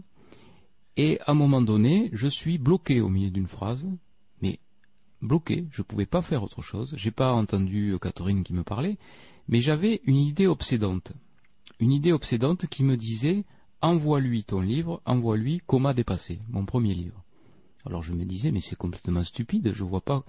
et 0.95 1.19
à 1.22 1.32
un 1.32 1.33
moment 1.33 1.61
donné, 1.61 2.09
je 2.14 2.27
suis 2.30 2.58
bloqué 2.58 3.01
au 3.01 3.09
milieu 3.09 3.32
d'une 3.32 3.48
phrase, 3.48 3.90
bloqué, 5.22 5.67
je 5.72 5.82
ne 5.82 5.85
pouvais 5.85 6.06
pas 6.06 6.22
faire 6.22 6.43
autre 6.43 6.61
chose. 6.61 6.93
J'ai 6.98 7.11
pas 7.11 7.32
entendu 7.33 7.91
euh, 7.91 8.00
Catherine 8.00 8.43
qui 8.43 8.53
me 8.53 8.64
parlait, 8.64 8.98
mais 9.48 9.61
j'avais 9.61 10.01
une 10.06 10.17
idée 10.17 10.48
obsédante. 10.48 11.14
Une 11.80 11.91
idée 11.91 12.11
obsédante 12.11 12.67
qui 12.67 12.83
me 12.83 12.98
disait 12.98 13.43
envoie-lui 13.82 14.43
ton 14.43 14.61
livre, 14.61 15.01
envoie-lui 15.06 15.61
Comment 15.66 15.93
dépasser, 15.93 16.40
mon 16.50 16.66
premier 16.66 16.93
livre. 16.93 17.24
Alors 17.85 18.03
je 18.03 18.14
me 18.14 18.25
disais, 18.25 18.51
mais 18.51 18.61
c'est 18.61 18.75
complètement 18.75 19.24
stupide, 19.24 19.74
je 19.74 19.83
vois 19.83 20.01
pas 20.01 20.24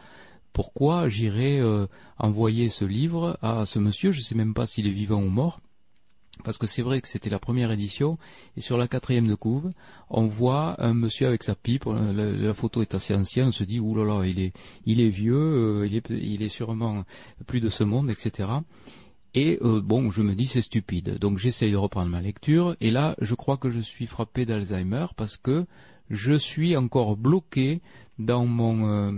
pourquoi 0.52 1.08
j'irais 1.08 1.58
euh, 1.60 1.86
envoyer 2.18 2.68
ce 2.68 2.84
livre 2.84 3.38
à 3.42 3.66
ce 3.66 3.78
monsieur, 3.78 4.12
je 4.12 4.20
sais 4.20 4.34
même 4.34 4.54
pas 4.54 4.66
s'il 4.66 4.86
est 4.86 4.90
vivant 4.90 5.22
ou 5.22 5.28
mort, 5.28 5.60
parce 6.42 6.58
que 6.58 6.66
c'est 6.66 6.82
vrai 6.82 7.00
que 7.00 7.08
c'était 7.08 7.30
la 7.30 7.38
première 7.38 7.70
édition, 7.70 8.18
et 8.56 8.60
sur 8.60 8.76
la 8.76 8.88
quatrième 8.88 9.26
de 9.26 9.34
couve, 9.34 9.70
on 10.10 10.26
voit 10.26 10.82
un 10.82 10.94
monsieur 10.94 11.28
avec 11.28 11.42
sa 11.42 11.54
pipe, 11.54 11.86
euh, 11.86 12.34
la, 12.34 12.54
photo 12.54 12.82
est 12.82 12.94
assez 12.94 13.14
ancienne, 13.14 13.48
on 13.48 13.52
se 13.52 13.64
dit, 13.64 13.80
oulala, 13.80 14.26
il 14.26 14.40
est, 14.40 14.52
il 14.86 15.00
est 15.00 15.08
vieux, 15.08 15.34
euh, 15.34 15.86
il, 15.86 15.96
est, 15.96 16.10
il 16.10 16.42
est 16.42 16.48
sûrement 16.48 17.04
plus 17.46 17.60
de 17.60 17.68
ce 17.68 17.84
monde, 17.84 18.10
etc. 18.10 18.48
Et 19.34 19.58
euh, 19.62 19.80
bon, 19.80 20.10
je 20.10 20.22
me 20.22 20.34
dis 20.34 20.46
c'est 20.46 20.62
stupide. 20.62 21.18
Donc 21.18 21.38
j'essaye 21.38 21.72
de 21.72 21.76
reprendre 21.76 22.10
ma 22.10 22.20
lecture 22.20 22.76
et 22.80 22.90
là, 22.90 23.16
je 23.20 23.34
crois 23.34 23.56
que 23.56 23.70
je 23.70 23.80
suis 23.80 24.06
frappé 24.06 24.44
d'Alzheimer 24.44 25.06
parce 25.16 25.38
que 25.38 25.64
je 26.10 26.34
suis 26.34 26.76
encore 26.76 27.16
bloqué 27.16 27.80
dans 28.18 28.44
mon 28.44 29.12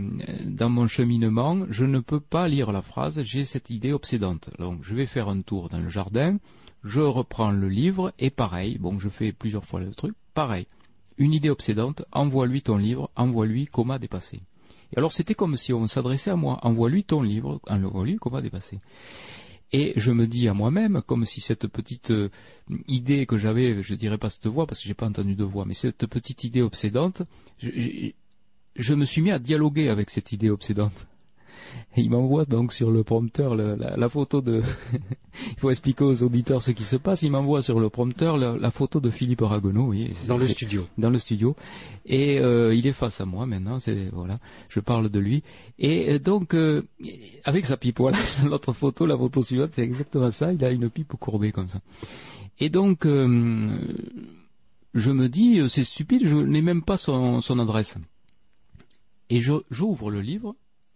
dans 0.44 0.68
mon 0.68 0.86
cheminement. 0.86 1.66
Je 1.68 1.84
ne 1.84 1.98
peux 1.98 2.20
pas 2.20 2.46
lire 2.46 2.70
la 2.70 2.82
phrase. 2.82 3.20
J'ai 3.24 3.44
cette 3.44 3.70
idée 3.70 3.92
obsédante. 3.92 4.50
Donc 4.60 4.80
je 4.82 4.94
vais 4.94 5.06
faire 5.06 5.28
un 5.28 5.40
tour 5.42 5.68
dans 5.68 5.80
le 5.80 5.88
jardin. 5.88 6.38
Je 6.84 7.00
reprends 7.00 7.50
le 7.50 7.68
livre 7.68 8.12
et 8.18 8.30
pareil. 8.30 8.78
Bon, 8.78 9.00
je 9.00 9.08
fais 9.08 9.32
plusieurs 9.32 9.64
fois 9.64 9.80
le 9.80 9.90
truc. 9.94 10.14
Pareil. 10.34 10.66
Une 11.16 11.32
idée 11.32 11.50
obsédante. 11.50 12.04
Envoie-lui 12.12 12.62
ton 12.62 12.76
livre. 12.76 13.10
Envoie-lui 13.16 13.66
comment 13.66 13.98
dépasser. 13.98 14.40
Et 14.92 14.98
alors 14.98 15.12
c'était 15.12 15.34
comme 15.34 15.56
si 15.56 15.72
on 15.72 15.86
s'adressait 15.88 16.30
à 16.30 16.36
moi. 16.36 16.58
Envoie-lui 16.62 17.04
ton 17.04 17.22
livre. 17.22 17.60
Envoie-lui 17.66 18.16
comment 18.16 18.40
dépasser. 18.42 18.78
Et 19.72 19.92
je 19.96 20.12
me 20.12 20.26
dis 20.26 20.46
à 20.46 20.52
moi-même, 20.52 21.02
comme 21.06 21.24
si 21.24 21.40
cette 21.40 21.66
petite 21.66 22.10
euh, 22.12 22.28
idée 22.86 23.26
que 23.26 23.38
j'avais, 23.38 23.82
je 23.82 23.94
dirais 23.96 24.18
pas 24.18 24.30
cette 24.30 24.46
voix 24.46 24.66
parce 24.66 24.80
que 24.80 24.86
j'ai 24.86 24.94
pas 24.94 25.06
entendu 25.06 25.34
de 25.34 25.42
voix, 25.42 25.64
mais 25.66 25.74
cette 25.74 26.06
petite 26.06 26.44
idée 26.44 26.62
obsédante, 26.62 27.22
je, 27.58 27.70
je- 27.74 28.10
je 28.76 28.94
me 28.94 29.04
suis 29.04 29.20
mis 29.22 29.32
à 29.32 29.40
dialoguer 29.40 29.88
avec 29.88 30.10
cette 30.10 30.30
idée 30.30 30.50
obsédante. 30.50 31.06
Et 31.97 32.00
il 32.02 32.10
m'envoie 32.10 32.44
donc 32.44 32.73
sur 32.73 32.91
le 32.91 33.02
prompteur 33.05 33.55
le- 33.57 33.74
la, 33.76 33.97
la 33.97 34.08
photo 34.08 34.41
de. 34.41 34.62
il 35.52 35.58
faut 35.58 35.70
expliquer 35.70 36.05
aux 36.05 36.23
auditeurs 36.23 36.62
ce 36.62 36.70
qui 36.73 36.83
se 36.84 36.97
passe. 36.97 37.23
Il 37.23 37.31
m'envoie 37.31 37.62
sur 37.62 37.81
le 37.81 37.89
prompteur 37.89 38.36
la, 38.36 38.57
la 38.57 38.70
photo 38.70 39.00
de 39.00 39.10
Philippe 39.10 39.42
Aragonneau. 39.42 39.89
Oui, 39.89 40.10
Dans 40.26 40.36
le 40.39 40.47
studio. 40.47 40.86
Dans 40.99 41.10
le 41.10 41.18
studio. 41.18 41.55
Et 42.07 42.39
euh, 42.41 42.74
il 42.74 42.86
est 42.86 42.92
face 42.92 43.20
à 43.20 43.24
moi 43.24 43.47
maintenant. 43.47 43.78
C'est 43.78 44.08
voilà. 44.12 44.36
Je 44.68 44.81
parle 44.81 45.08
de 45.08 45.18
lui. 45.18 45.42
Et 45.78 46.12
euh, 46.15 46.18
donc 46.18 46.55
euh, 46.55 46.83
avec 47.44 47.66
sa 47.66 47.76
pipe. 47.76 47.99
Voilà. 47.99 48.18
L'autre 48.44 48.73
photo, 48.73 49.07
la 49.07 49.16
photo 49.16 49.42
suivante, 49.42 49.70
c'est 49.73 49.83
exactement 49.83 50.31
ça. 50.31 50.52
Il 50.52 50.65
a 50.65 50.70
une 50.70 50.91
pipe 50.91 51.12
courbée 51.18 51.52
comme 51.52 51.68
ça. 51.68 51.81
Et 52.60 52.70
donc 52.70 53.05
euh, 53.07 53.76
je 54.94 55.10
me 55.10 55.28
dis, 55.28 55.60
c'est 55.68 55.83
stupide. 55.84 56.23
Je 56.24 56.36
n'ai 56.36 56.62
même 56.62 56.83
pas 56.83 56.97
son, 56.97 57.41
son 57.41 57.58
adresse. 57.58 57.97
Et 59.31 59.41
je- 59.41 59.62
j'ouvre 59.70 60.10
le 60.10 60.20
livre, 60.20 60.55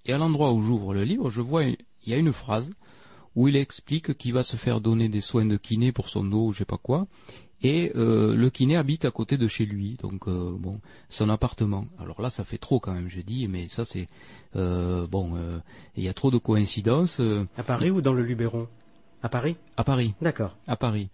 et 0.08 0.12
à 0.12 0.18
l'endroit 0.18 0.52
où 0.52 0.62
j'ouvre 0.62 0.94
le 0.94 1.04
livre, 1.04 1.30
je 1.30 1.40
vois, 1.40 1.62
il 1.64 1.76
y 2.06 2.14
a 2.14 2.16
une 2.16 2.32
phrase 2.32 2.72
où 3.36 3.46
il 3.46 3.56
explique 3.56 4.16
qu'il 4.16 4.32
va 4.32 4.42
se 4.42 4.56
faire 4.56 4.80
donner 4.80 5.08
des 5.08 5.20
soins 5.20 5.44
de 5.44 5.56
kiné 5.56 5.92
pour 5.92 6.08
son 6.08 6.24
dos 6.24 6.46
ou 6.46 6.52
je 6.52 6.58
sais 6.58 6.64
pas 6.64 6.78
quoi, 6.78 7.06
et 7.62 7.92
euh, 7.94 8.34
le 8.34 8.50
kiné 8.50 8.76
habite 8.76 9.04
à 9.04 9.10
côté 9.10 9.36
de 9.36 9.46
chez 9.48 9.66
lui, 9.66 9.96
donc 10.00 10.26
euh, 10.26 10.56
bon, 10.58 10.80
son 11.08 11.28
appartement. 11.28 11.86
Alors 11.98 12.22
là, 12.22 12.30
ça 12.30 12.44
fait 12.44 12.58
trop 12.58 12.80
quand 12.80 12.92
même, 12.92 13.08
je 13.08 13.20
dis, 13.20 13.46
mais 13.48 13.68
ça 13.68 13.84
c'est 13.84 14.06
euh, 14.56 15.06
bon, 15.06 15.34
il 15.96 16.02
y 16.02 16.08
a 16.08 16.14
trop 16.14 16.30
de 16.30 16.38
coïncidences. 16.38 17.20
À 17.56 17.62
Paris 17.62 17.90
ou 17.90 18.00
dans 18.00 18.14
le 18.14 18.22
Luberon? 18.22 18.66
À 19.22 19.28
Paris? 19.28 19.56
À 19.76 19.84
Paris. 19.84 20.14
D'accord. 20.22 20.56
À 20.66 20.76
Paris. 20.76 21.10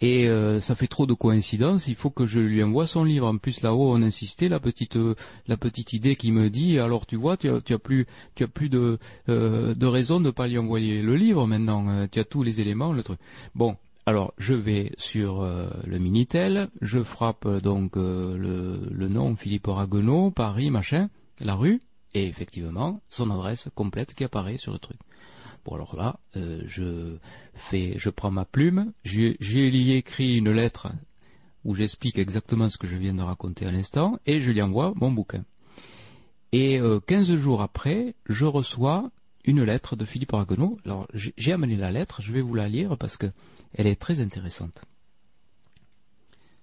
Et 0.00 0.28
euh, 0.28 0.60
ça 0.60 0.74
fait 0.74 0.86
trop 0.86 1.06
de 1.06 1.14
coïncidences. 1.14 1.88
Il 1.88 1.96
faut 1.96 2.10
que 2.10 2.26
je 2.26 2.38
lui 2.38 2.62
envoie 2.62 2.86
son 2.86 3.02
livre. 3.02 3.26
En 3.26 3.36
plus, 3.36 3.62
là-haut, 3.62 3.92
on 3.92 4.02
insistait 4.02 4.48
la 4.48 4.60
petite 4.60 4.96
euh, 4.96 5.14
la 5.48 5.56
petite 5.56 5.92
idée 5.92 6.14
qui 6.14 6.30
me 6.30 6.50
dit. 6.50 6.78
Alors, 6.78 7.06
tu 7.06 7.16
vois, 7.16 7.36
tu 7.36 7.48
as, 7.48 7.78
plus 7.78 8.06
tu 8.34 8.44
as 8.44 8.48
plus 8.48 8.68
de 8.68 8.98
euh, 9.28 9.74
de 9.74 9.86
raison 9.86 10.20
de 10.20 10.30
pas 10.30 10.46
lui 10.46 10.58
envoyer 10.58 11.02
le 11.02 11.16
livre 11.16 11.46
maintenant. 11.46 11.88
Euh, 11.88 12.06
tu 12.10 12.20
as 12.20 12.24
tous 12.24 12.42
les 12.42 12.60
éléments, 12.60 12.92
le 12.92 13.02
truc. 13.02 13.18
Bon. 13.54 13.76
Alors, 14.06 14.32
je 14.38 14.54
vais 14.54 14.92
sur 14.96 15.46
le 15.84 15.98
Minitel, 15.98 16.68
je 16.80 17.02
frappe 17.02 17.46
donc 17.58 17.96
le, 17.96 18.80
le 18.90 19.06
nom 19.06 19.36
Philippe 19.36 19.66
Raguenaud, 19.66 20.30
Paris, 20.30 20.70
machin, 20.70 21.10
la 21.40 21.54
rue, 21.54 21.78
et 22.14 22.26
effectivement, 22.26 23.02
son 23.10 23.30
adresse 23.30 23.68
complète 23.74 24.14
qui 24.14 24.24
apparaît 24.24 24.56
sur 24.56 24.72
le 24.72 24.78
truc. 24.78 24.96
Bon 25.68 25.74
alors 25.74 25.96
là, 25.96 26.18
euh, 26.36 26.62
je 26.66 27.18
fais, 27.54 27.98
je 27.98 28.08
prends 28.08 28.30
ma 28.30 28.46
plume, 28.46 28.92
j'ai 29.04 29.36
lui 29.40 29.92
écrit 29.92 30.38
une 30.38 30.50
lettre 30.50 30.88
où 31.62 31.74
j'explique 31.74 32.18
exactement 32.18 32.70
ce 32.70 32.78
que 32.78 32.86
je 32.86 32.96
viens 32.96 33.12
de 33.12 33.20
raconter 33.20 33.66
à 33.66 33.70
l'instant, 33.70 34.18
et 34.24 34.40
je 34.40 34.50
lui 34.50 34.62
envoie 34.62 34.94
mon 34.96 35.10
bouquin. 35.10 35.44
Et 36.52 36.80
euh, 36.80 37.00
15 37.00 37.34
jours 37.34 37.60
après, 37.60 38.14
je 38.30 38.46
reçois 38.46 39.10
une 39.44 39.62
lettre 39.62 39.94
de 39.94 40.06
Philippe 40.06 40.32
Aragonneau. 40.32 40.78
Alors 40.86 41.06
j'ai 41.12 41.52
amené 41.52 41.76
la 41.76 41.92
lettre, 41.92 42.22
je 42.22 42.32
vais 42.32 42.40
vous 42.40 42.54
la 42.54 42.66
lire 42.66 42.96
parce 42.96 43.18
que 43.18 43.26
elle 43.74 43.86
est 43.86 44.00
très 44.00 44.20
intéressante. 44.20 44.80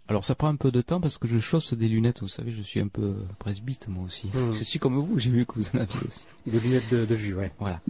Alors 0.08 0.26
ça 0.26 0.34
prend 0.34 0.48
un 0.48 0.56
peu 0.56 0.72
de 0.72 0.82
temps 0.82 1.00
parce 1.00 1.20
que 1.20 1.28
je 1.28 1.38
chausse 1.38 1.76
des 1.76 1.88
lunettes, 1.88 2.22
vous 2.22 2.28
savez, 2.28 2.52
je 2.52 2.64
suis 2.64 2.80
un 2.80 2.88
peu 2.88 3.18
presbyte 3.38 3.88
moi 3.88 4.06
aussi. 4.06 4.30
Hmm. 4.30 4.54
Je 4.56 4.64
suis 4.64 4.80
comme 4.80 4.98
vous, 4.98 5.20
j'ai 5.20 5.30
vu 5.30 5.46
que 5.46 5.60
vous 5.60 5.68
en 5.76 5.82
aviez 5.82 6.00
aussi. 6.08 6.26
Des 6.48 6.60
lunettes 6.60 6.90
de, 6.92 7.06
de 7.06 7.16
vue, 7.16 7.36
ouais. 7.36 7.52
Voilà. 7.60 7.82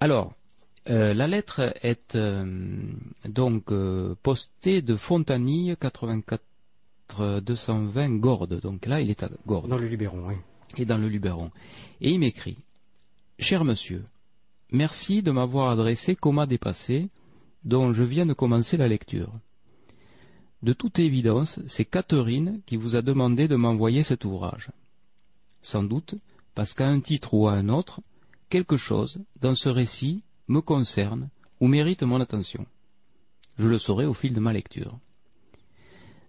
Alors, 0.00 0.32
euh, 0.90 1.14
la 1.14 1.26
lettre 1.26 1.74
est 1.82 2.14
euh, 2.14 2.44
donc 3.26 3.72
euh, 3.72 4.14
postée 4.22 4.82
de 4.82 4.96
Fontanille 4.96 5.76
84 5.80 6.42
220 7.40 8.18
Gordes. 8.18 8.60
Donc 8.60 8.86
là, 8.86 9.00
il 9.00 9.10
est 9.10 9.22
à 9.22 9.30
Gordes. 9.46 9.68
Dans 9.68 9.78
le 9.78 9.86
Luberon, 9.86 10.28
oui. 10.28 10.34
Et 10.76 10.84
dans 10.84 10.98
le 10.98 11.08
Luberon. 11.08 11.50
Et 12.00 12.10
il 12.10 12.18
m'écrit 12.18 12.58
Cher 13.38 13.64
monsieur, 13.64 14.04
merci 14.72 15.22
de 15.22 15.30
m'avoir 15.30 15.70
adressé 15.70 16.14
Coma 16.14 16.46
dépassé, 16.46 17.08
dont 17.64 17.92
je 17.92 18.02
viens 18.02 18.26
de 18.26 18.32
commencer 18.32 18.76
la 18.76 18.88
lecture. 18.88 19.32
De 20.62 20.72
toute 20.72 20.98
évidence, 20.98 21.60
c'est 21.66 21.84
Catherine 21.84 22.60
qui 22.66 22.76
vous 22.76 22.96
a 22.96 23.02
demandé 23.02 23.48
de 23.48 23.56
m'envoyer 23.56 24.02
cet 24.02 24.24
ouvrage. 24.24 24.70
Sans 25.62 25.82
doute, 25.82 26.14
parce 26.54 26.74
qu'à 26.74 26.88
un 26.88 27.00
titre 27.00 27.34
ou 27.34 27.48
à 27.48 27.52
un 27.52 27.68
autre, 27.68 28.00
quelque 28.50 28.76
chose 28.76 29.18
dans 29.40 29.54
ce 29.54 29.68
récit 29.68 30.22
me 30.48 30.60
concerne 30.60 31.28
ou 31.60 31.68
mérite 31.68 32.02
mon 32.02 32.20
attention. 32.20 32.66
Je 33.58 33.68
le 33.68 33.78
saurai 33.78 34.04
au 34.04 34.14
fil 34.14 34.34
de 34.34 34.40
ma 34.40 34.52
lecture. 34.52 34.98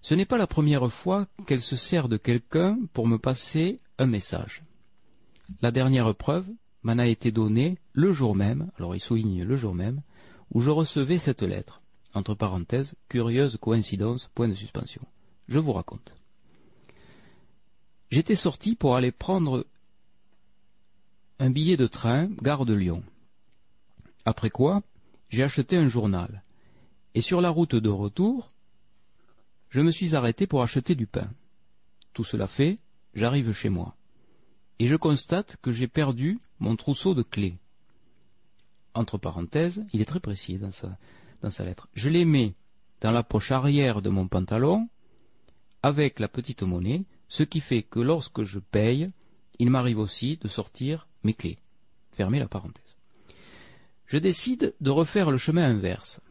Ce 0.02 0.14
n'est 0.14 0.26
pas 0.26 0.38
la 0.38 0.48
première 0.48 0.92
fois 0.92 1.28
qu'elle 1.48 1.62
se 1.62 1.76
sert 1.76 2.08
de 2.08 2.18
quelqu'un 2.18 2.78
pour 2.94 3.08
me 3.08 3.18
passer 3.18 3.80
un 3.98 4.06
message. 4.06 4.62
La 5.62 5.72
dernière 5.72 6.14
preuve 6.14 6.48
m'en 6.84 7.00
a 7.00 7.08
été 7.08 7.32
donnée 7.32 7.80
le 7.94 8.14
jour 8.14 8.36
même, 8.36 8.70
alors 8.78 8.96
il 8.96 9.00
souligne 9.00 9.44
le 9.44 9.58
jour 9.58 9.74
même, 9.74 10.02
où 10.54 10.62
je 10.62 10.70
recevais 10.70 11.18
cette 11.18 11.42
lettre. 11.42 11.82
Entre 12.14 12.36
parenthèses, 12.36 12.96
curieuse 13.10 13.58
coïncidence, 13.60 14.30
point 14.36 14.48
de 14.48 14.54
suspension. 14.54 15.02
Je 15.48 15.60
vous 15.60 15.74
raconte. 15.74 16.16
J'étais 18.12 18.36
sorti 18.36 18.76
pour 18.76 18.96
aller 18.96 19.12
prendre 19.12 19.66
un 21.40 21.50
billet 21.50 21.78
de 21.78 21.88
train, 21.88 22.30
gare 22.42 22.66
de 22.66 22.74
Lyon. 22.74 23.04
Après 24.26 24.50
quoi, 24.50 24.82
j'ai 25.30 25.44
acheté 25.44 25.78
un 25.78 25.88
journal. 25.88 26.42
Et 27.14 27.22
sur 27.22 27.42
la 27.42 27.50
route 27.50 27.76
de 27.76 27.90
retour, 27.90 28.50
je 29.70 29.82
me 29.82 29.92
suis 29.92 30.16
arrêté 30.16 30.48
pour 30.48 30.64
acheter 30.64 30.96
du 30.96 31.06
pain. 31.06 31.30
Tout 32.14 32.24
cela 32.24 32.48
fait, 32.48 32.78
j'arrive 33.14 33.54
chez 33.54 33.70
moi. 33.70 33.96
Et 34.80 34.88
je 34.88 34.96
constate 34.96 35.58
que 35.62 35.72
j'ai 35.72 35.88
perdu 35.88 36.40
mon 36.60 36.76
trousseau 36.76 37.14
de 37.14 37.24
clés. 37.24 37.54
Entre 38.94 39.18
parenthèses, 39.18 39.86
il 39.94 40.02
est 40.02 40.06
très 40.06 40.20
précis 40.20 40.58
dans 40.58 40.72
sa, 40.72 41.66
lettre. 41.66 41.88
Je 41.94 42.10
les 42.10 42.26
mets 42.26 42.54
dans 43.02 43.12
la 43.12 43.24
poche 43.24 43.52
arrière 43.52 44.02
de 44.02 44.10
mon 44.10 44.28
pantalon 44.28 44.90
avec 45.84 46.20
la 46.20 46.28
petite 46.28 46.64
monnaie, 46.64 47.04
ce 47.28 47.44
qui 47.44 47.62
fait 47.62 47.84
que 47.84 48.00
lorsque 48.00 48.44
je 48.44 48.60
paye, 48.60 49.10
il 49.60 49.70
m'arrive 49.70 50.00
aussi 50.00 50.38
de 50.38 50.48
sortir 50.48 51.08
mes 51.24 51.34
clés. 51.34 51.60
Fermez 52.12 52.40
la 52.40 52.48
parenthèse. 52.48 52.95
Je 54.08 54.18
décide 54.18 54.76
de 54.82 54.90
refaire 54.92 55.32
le 55.32 55.38
chemin 55.38 55.70
inverse 55.70 56.22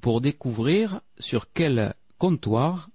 pour 0.00 0.20
découvrir 0.20 1.00
sur 1.18 1.50
quel 1.52 1.94
comptoir 2.18 2.90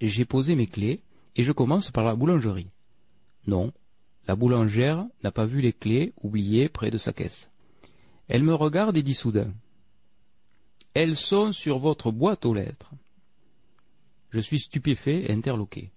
j'ai 0.00 0.24
posé 0.24 0.54
mes 0.54 0.66
clés 0.66 1.00
et 1.34 1.42
je 1.42 1.50
commence 1.50 1.90
par 1.90 2.04
la 2.04 2.14
boulangerie. 2.14 2.68
Non, 3.46 3.72
la 4.28 4.36
boulangère 4.36 5.04
n'a 5.22 5.32
pas 5.32 5.46
vu 5.46 5.60
les 5.60 5.72
clés 5.72 6.12
oubliées 6.22 6.68
près 6.68 6.90
de 6.90 6.98
sa 6.98 7.12
caisse. 7.12 7.50
Elle 8.28 8.44
me 8.44 8.54
regarde 8.54 8.96
et 8.96 9.02
dit 9.02 9.14
soudain 9.14 9.52
Elles 10.94 11.16
sont 11.16 11.52
sur 11.52 11.78
votre 11.78 12.12
boîte 12.12 12.46
aux 12.46 12.54
lettres. 12.54 12.92
Je 14.30 14.40
suis 14.40 14.60
stupéfait 14.60 15.24
et 15.24 15.32
interloqué. 15.32 15.90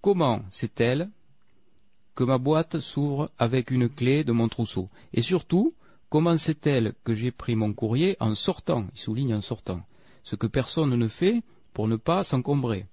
Comment 0.00 0.42
sait-elle 0.50 1.10
que 2.14 2.24
ma 2.24 2.38
boîte 2.38 2.80
s'ouvre 2.80 3.30
avec 3.38 3.70
une 3.70 3.88
clé 3.88 4.24
de 4.24 4.32
mon 4.32 4.48
trousseau 4.48 4.86
Et 5.12 5.22
surtout, 5.22 5.72
comment 6.08 6.36
sait-elle 6.36 6.94
que 7.04 7.14
j'ai 7.14 7.30
pris 7.30 7.56
mon 7.56 7.72
courrier 7.72 8.16
en 8.20 8.34
sortant? 8.34 8.86
Il 8.94 9.00
souligne 9.00 9.34
en 9.34 9.40
sortant. 9.40 9.80
Ce 10.22 10.36
que 10.36 10.46
personne 10.46 10.94
ne 10.94 11.08
fait 11.08 11.42
pour 11.72 11.88
ne 11.88 11.96
pas 11.96 12.22
s'encombrer. 12.24 12.86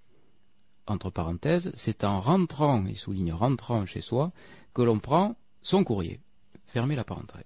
Entre 0.87 1.09
parenthèses, 1.09 1.71
c'est 1.77 2.03
en 2.03 2.19
rentrant, 2.19 2.83
il 2.85 2.97
souligne 2.97 3.33
rentrant 3.33 3.85
chez 3.85 4.01
soi, 4.01 4.31
que 4.73 4.81
l'on 4.81 4.99
prend 4.99 5.35
son 5.61 5.83
courrier. 5.83 6.19
Fermez 6.67 6.95
la 6.95 7.03
parenthèse. 7.03 7.45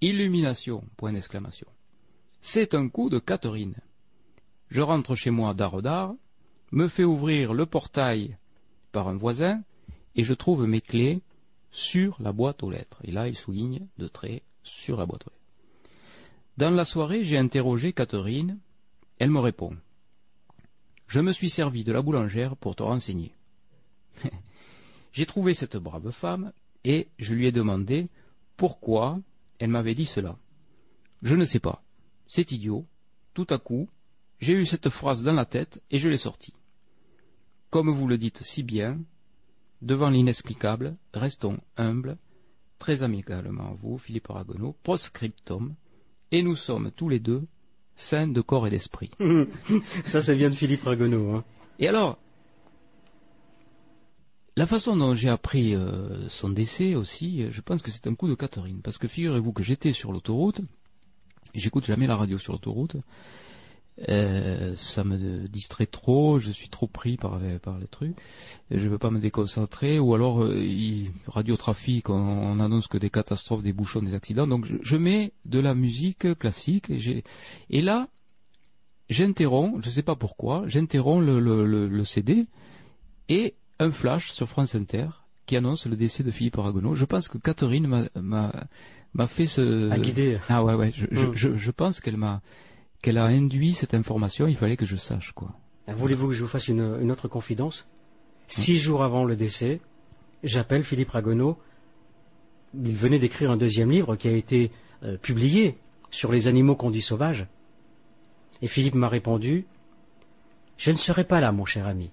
Illumination, 0.00 0.82
point 0.96 1.12
d'exclamation. 1.12 1.66
C'est 2.40 2.74
un 2.74 2.88
coup 2.88 3.10
de 3.10 3.18
Catherine. 3.18 3.74
Je 4.68 4.80
rentre 4.80 5.16
chez 5.16 5.30
moi 5.30 5.54
d'art 5.54 6.14
me 6.70 6.86
fais 6.86 7.04
ouvrir 7.04 7.54
le 7.54 7.66
portail 7.66 8.36
par 8.92 9.08
un 9.08 9.16
voisin 9.16 9.62
et 10.14 10.24
je 10.24 10.34
trouve 10.34 10.66
mes 10.66 10.80
clés 10.80 11.20
sur 11.70 12.16
la 12.20 12.32
boîte 12.32 12.62
aux 12.62 12.70
lettres. 12.70 12.98
Et 13.04 13.10
là, 13.10 13.28
il 13.28 13.36
souligne 13.36 13.86
de 13.98 14.08
trait 14.08 14.42
sur 14.62 14.96
la 14.96 15.06
boîte 15.06 15.26
aux 15.26 15.30
lettres. 15.30 15.38
Dans 16.56 16.70
la 16.70 16.84
soirée, 16.84 17.24
j'ai 17.24 17.38
interrogé 17.38 17.92
Catherine. 17.92 18.58
Elle 19.18 19.30
me 19.30 19.40
répond. 19.40 19.76
Je 21.06 21.20
me 21.20 21.32
suis 21.32 21.50
servi 21.50 21.84
de 21.84 21.92
la 21.92 22.02
boulangère 22.02 22.56
pour 22.56 22.76
te 22.76 22.82
renseigner. 22.82 23.32
j'ai 25.12 25.26
trouvé 25.26 25.54
cette 25.54 25.76
brave 25.76 26.10
femme 26.10 26.52
et 26.84 27.08
je 27.18 27.34
lui 27.34 27.46
ai 27.46 27.52
demandé 27.52 28.06
pourquoi 28.56 29.20
elle 29.58 29.70
m'avait 29.70 29.94
dit 29.94 30.06
cela. 30.06 30.36
Je 31.22 31.34
ne 31.34 31.44
sais 31.44 31.60
pas. 31.60 31.82
C'est 32.26 32.52
idiot. 32.52 32.86
Tout 33.34 33.46
à 33.50 33.58
coup, 33.58 33.88
j'ai 34.40 34.52
eu 34.52 34.66
cette 34.66 34.88
phrase 34.88 35.22
dans 35.22 35.32
la 35.32 35.44
tête 35.44 35.82
et 35.90 35.98
je 35.98 36.08
l'ai 36.08 36.16
sortie. 36.16 36.54
Comme 37.70 37.90
vous 37.90 38.06
le 38.06 38.18
dites 38.18 38.42
si 38.42 38.62
bien, 38.62 38.98
devant 39.82 40.10
l'inexplicable, 40.10 40.94
restons 41.14 41.58
humbles, 41.76 42.16
très 42.78 43.02
amicalement 43.02 43.76
vous, 43.80 43.98
Philippe 43.98 44.30
Aragonneau, 44.30 44.76
post-scriptum, 44.82 45.74
et 46.30 46.42
nous 46.42 46.56
sommes 46.56 46.90
tous 46.90 47.08
les 47.08 47.20
deux 47.20 47.42
saints 47.96 48.28
de 48.28 48.40
corps 48.40 48.66
et 48.66 48.70
d'esprit. 48.70 49.10
Ça, 50.06 50.22
ça 50.22 50.34
vient 50.34 50.50
de 50.50 50.54
Philippe 50.54 50.86
Aragonneau. 50.86 51.34
Hein. 51.34 51.44
Et 51.78 51.88
alors, 51.88 52.18
la 54.56 54.66
façon 54.66 54.96
dont 54.96 55.14
j'ai 55.14 55.28
appris 55.28 55.74
euh, 55.74 56.28
son 56.28 56.50
décès 56.50 56.94
aussi, 56.94 57.46
je 57.50 57.60
pense 57.60 57.82
que 57.82 57.90
c'est 57.90 58.06
un 58.06 58.14
coup 58.14 58.28
de 58.28 58.34
Catherine. 58.34 58.80
Parce 58.82 58.98
que 58.98 59.08
figurez-vous 59.08 59.52
que 59.52 59.62
j'étais 59.62 59.92
sur 59.92 60.12
l'autoroute, 60.12 60.60
et 61.54 61.60
j'écoute 61.60 61.86
jamais 61.86 62.06
la 62.06 62.16
radio 62.16 62.38
sur 62.38 62.52
l'autoroute, 62.52 62.96
euh, 64.08 64.76
ça 64.76 65.02
me 65.02 65.48
distrait 65.48 65.86
trop, 65.86 66.38
je 66.38 66.52
suis 66.52 66.68
trop 66.68 66.86
pris 66.86 67.16
par 67.16 67.38
les, 67.38 67.58
par 67.58 67.78
les 67.78 67.88
trucs, 67.88 68.16
je 68.70 68.84
ne 68.84 68.90
veux 68.90 68.98
pas 68.98 69.10
me 69.10 69.18
déconcentrer, 69.18 69.98
ou 69.98 70.14
alors 70.14 70.44
euh, 70.44 71.04
radiotrafic, 71.26 72.08
on, 72.08 72.60
annonce 72.60 72.86
que 72.86 72.98
des 72.98 73.10
catastrophes, 73.10 73.62
des 73.62 73.72
bouchons, 73.72 74.00
des 74.00 74.14
accidents, 74.14 74.46
donc 74.46 74.66
je, 74.66 74.96
mets 74.96 75.32
de 75.46 75.58
la 75.58 75.74
musique 75.74 76.38
classique, 76.38 76.90
et, 76.90 77.24
et 77.70 77.82
là, 77.82 78.08
j'interromps, 79.10 79.82
je 79.82 79.88
ne 79.88 79.92
sais 79.92 80.02
pas 80.02 80.14
pourquoi, 80.14 80.62
j'interromps 80.66 81.24
le, 81.24 81.40
le, 81.40 81.88
le, 81.88 82.04
CD, 82.04 82.46
et 83.28 83.54
un 83.80 83.90
flash 83.90 84.30
sur 84.30 84.48
France 84.48 84.76
Inter 84.76 85.08
qui 85.46 85.56
annonce 85.56 85.86
le 85.86 85.96
décès 85.96 86.22
de 86.22 86.30
Philippe 86.30 86.58
Aragonneau. 86.58 86.94
Je 86.94 87.06
pense 87.06 87.26
que 87.28 87.38
Catherine 87.38 88.08
m'a 88.14 89.26
fait 89.26 89.46
ce... 89.46 89.90
A 89.90 89.98
guidé. 89.98 90.38
Ah 90.48 90.62
ouais, 90.62 90.74
ouais, 90.74 90.92
je, 90.94 91.06
je, 91.34 91.48
mm. 91.48 91.56
je 91.56 91.70
pense 91.70 92.00
qu'elle 92.00 92.18
m'a 92.18 92.42
qu'elle 93.02 93.18
a 93.18 93.24
induit 93.24 93.74
cette 93.74 93.94
information, 93.94 94.46
il 94.46 94.56
fallait 94.56 94.76
que 94.76 94.86
je 94.86 94.96
sache 94.96 95.32
quoi. 95.32 95.54
Voulez-vous 95.86 96.28
que 96.28 96.34
je 96.34 96.42
vous 96.42 96.48
fasse 96.48 96.68
une, 96.68 97.10
autre 97.10 97.28
confidence? 97.28 97.88
Six 98.46 98.78
jours 98.78 99.02
avant 99.02 99.24
le 99.24 99.36
décès, 99.36 99.80
j'appelle 100.42 100.84
Philippe 100.84 101.10
Ragonneau. 101.10 101.58
Il 102.74 102.96
venait 102.96 103.18
d'écrire 103.18 103.50
un 103.50 103.56
deuxième 103.56 103.90
livre 103.90 104.16
qui 104.16 104.28
a 104.28 104.32
été 104.32 104.70
euh, 105.02 105.16
publié 105.16 105.78
sur 106.10 106.30
les 106.30 106.46
animaux 106.46 106.76
qu'on 106.76 106.90
dit 106.90 107.00
sauvages. 107.00 107.46
Et 108.60 108.66
Philippe 108.66 108.94
m'a 108.94 109.08
répondu 109.08 109.66
Je 110.76 110.90
ne 110.90 110.96
serai 110.96 111.24
pas 111.24 111.40
là, 111.40 111.52
mon 111.52 111.64
cher 111.64 111.86
ami. 111.86 112.10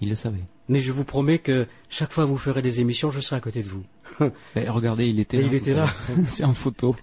Il 0.00 0.08
le 0.08 0.14
savait. 0.14 0.44
Mais 0.68 0.80
je 0.80 0.92
vous 0.92 1.04
promets 1.04 1.38
que 1.38 1.66
chaque 1.88 2.12
fois 2.12 2.24
que 2.24 2.28
vous 2.28 2.38
ferez 2.38 2.62
des 2.62 2.80
émissions, 2.80 3.10
je 3.10 3.20
serai 3.20 3.36
à 3.36 3.40
côté 3.40 3.62
de 3.62 3.68
vous. 3.68 3.84
regardez, 4.56 5.08
il 5.08 5.18
était 5.18 5.38
là. 5.38 5.46
Il 5.46 5.54
était 5.54 5.74
là. 5.74 5.88
C'est 6.26 6.44
en 6.44 6.54
photo. 6.54 6.96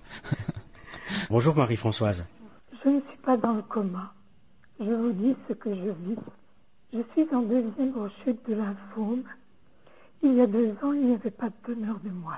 Bonjour 1.29 1.55
Marie-Françoise. 1.55 2.25
Je 2.83 2.89
ne 2.89 3.01
suis 3.01 3.17
pas 3.17 3.35
dans 3.35 3.53
le 3.53 3.61
coma. 3.61 4.13
Je 4.79 4.91
vous 4.91 5.11
dis 5.11 5.35
ce 5.47 5.53
que 5.53 5.73
je 5.73 5.89
vis. 5.89 6.19
Je 6.93 7.01
suis 7.11 7.35
en 7.35 7.41
deuxième 7.41 7.97
rechute 7.97 8.49
de 8.49 8.55
lymphome. 8.55 9.23
Il 10.21 10.33
y 10.33 10.41
a 10.41 10.47
deux 10.47 10.71
ans, 10.81 10.93
il 10.93 11.07
n'y 11.07 11.13
avait 11.13 11.31
pas 11.31 11.49
de 11.49 11.55
teneur 11.63 11.99
de 11.99 12.09
moelle. 12.09 12.37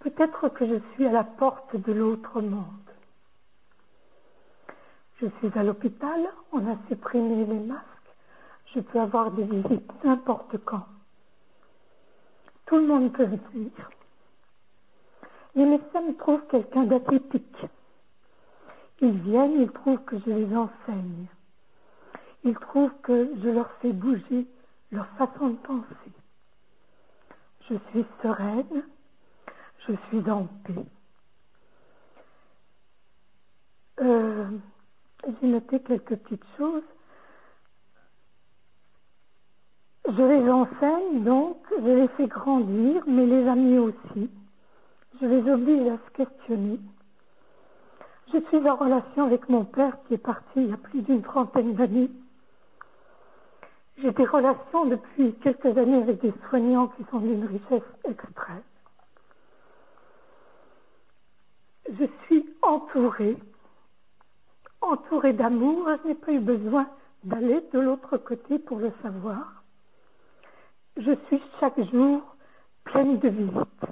Peut-être 0.00 0.48
que 0.50 0.66
je 0.66 0.78
suis 0.92 1.06
à 1.06 1.12
la 1.12 1.24
porte 1.24 1.74
de 1.76 1.92
l'autre 1.92 2.40
monde. 2.40 2.64
Je 5.20 5.26
suis 5.38 5.58
à 5.58 5.62
l'hôpital, 5.62 6.20
on 6.52 6.70
a 6.70 6.76
supprimé 6.88 7.44
les 7.44 7.58
masques. 7.60 7.84
Je 8.74 8.80
peux 8.80 9.00
avoir 9.00 9.30
des 9.32 9.44
visites 9.44 10.04
n'importe 10.04 10.58
quand. 10.64 10.86
Tout 12.66 12.76
le 12.76 12.86
monde 12.86 13.12
peut 13.12 13.24
venir. 13.24 13.70
Les 15.54 15.64
médecins 15.64 16.02
me 16.02 16.14
trouvent 16.16 16.46
quelqu'un 16.48 16.84
d'atypique. 16.84 17.66
Ils 19.00 19.18
viennent, 19.20 19.60
ils 19.62 19.70
trouvent 19.70 20.04
que 20.04 20.18
je 20.18 20.30
les 20.30 20.56
enseigne. 20.56 21.26
Ils 22.44 22.56
trouvent 22.56 22.94
que 23.02 23.30
je 23.42 23.48
leur 23.48 23.70
fais 23.80 23.92
bouger 23.92 24.46
leur 24.90 25.06
façon 25.18 25.50
de 25.50 25.56
penser. 25.56 26.12
Je 27.68 27.74
suis 27.90 28.04
sereine, 28.22 28.84
je 29.86 29.92
suis 30.08 30.30
en 30.30 30.46
paix. 30.64 30.84
Euh, 34.00 34.48
j'ai 35.40 35.48
noté 35.48 35.80
quelques 35.80 36.16
petites 36.16 36.44
choses. 36.56 36.82
Je 40.06 40.22
les 40.22 40.50
enseigne 40.50 41.22
donc, 41.22 41.58
je 41.70 41.90
les 41.90 42.08
fais 42.08 42.26
grandir, 42.26 43.02
mais 43.06 43.26
les 43.26 43.46
amis 43.46 43.78
aussi. 43.78 44.30
Je 45.20 45.26
les 45.26 45.50
oblige 45.50 45.88
à 45.88 45.98
se 45.98 46.10
questionner. 46.12 46.80
Je 48.32 48.38
suis 48.48 48.68
en 48.68 48.76
relation 48.76 49.26
avec 49.26 49.48
mon 49.48 49.64
père 49.64 49.96
qui 50.06 50.14
est 50.14 50.18
parti 50.18 50.44
il 50.56 50.70
y 50.70 50.72
a 50.72 50.76
plus 50.76 51.02
d'une 51.02 51.22
trentaine 51.22 51.74
d'années. 51.74 52.10
J'ai 53.98 54.12
des 54.12 54.26
relations 54.26 54.84
depuis 54.86 55.34
quelques 55.42 55.76
années 55.76 56.02
avec 56.02 56.20
des 56.20 56.32
soignants 56.48 56.88
qui 56.88 57.04
sont 57.10 57.18
d'une 57.18 57.46
richesse 57.46 57.82
extrême. 58.04 58.62
je 61.96 62.04
suis 62.26 62.46
entourée, 62.62 63.36
entourée 64.80 65.32
d'amour. 65.32 65.88
Je 66.02 66.08
n'ai 66.08 66.14
pas 66.14 66.32
eu 66.32 66.40
besoin 66.40 66.88
d'aller 67.24 67.62
de 67.72 67.78
l'autre 67.78 68.16
côté 68.18 68.58
pour 68.58 68.78
le 68.78 68.92
savoir. 69.02 69.62
Je 70.96 71.12
suis 71.26 71.42
chaque 71.60 71.80
jour 71.90 72.22
pleine 72.84 73.18
de 73.18 73.28
visites. 73.28 73.86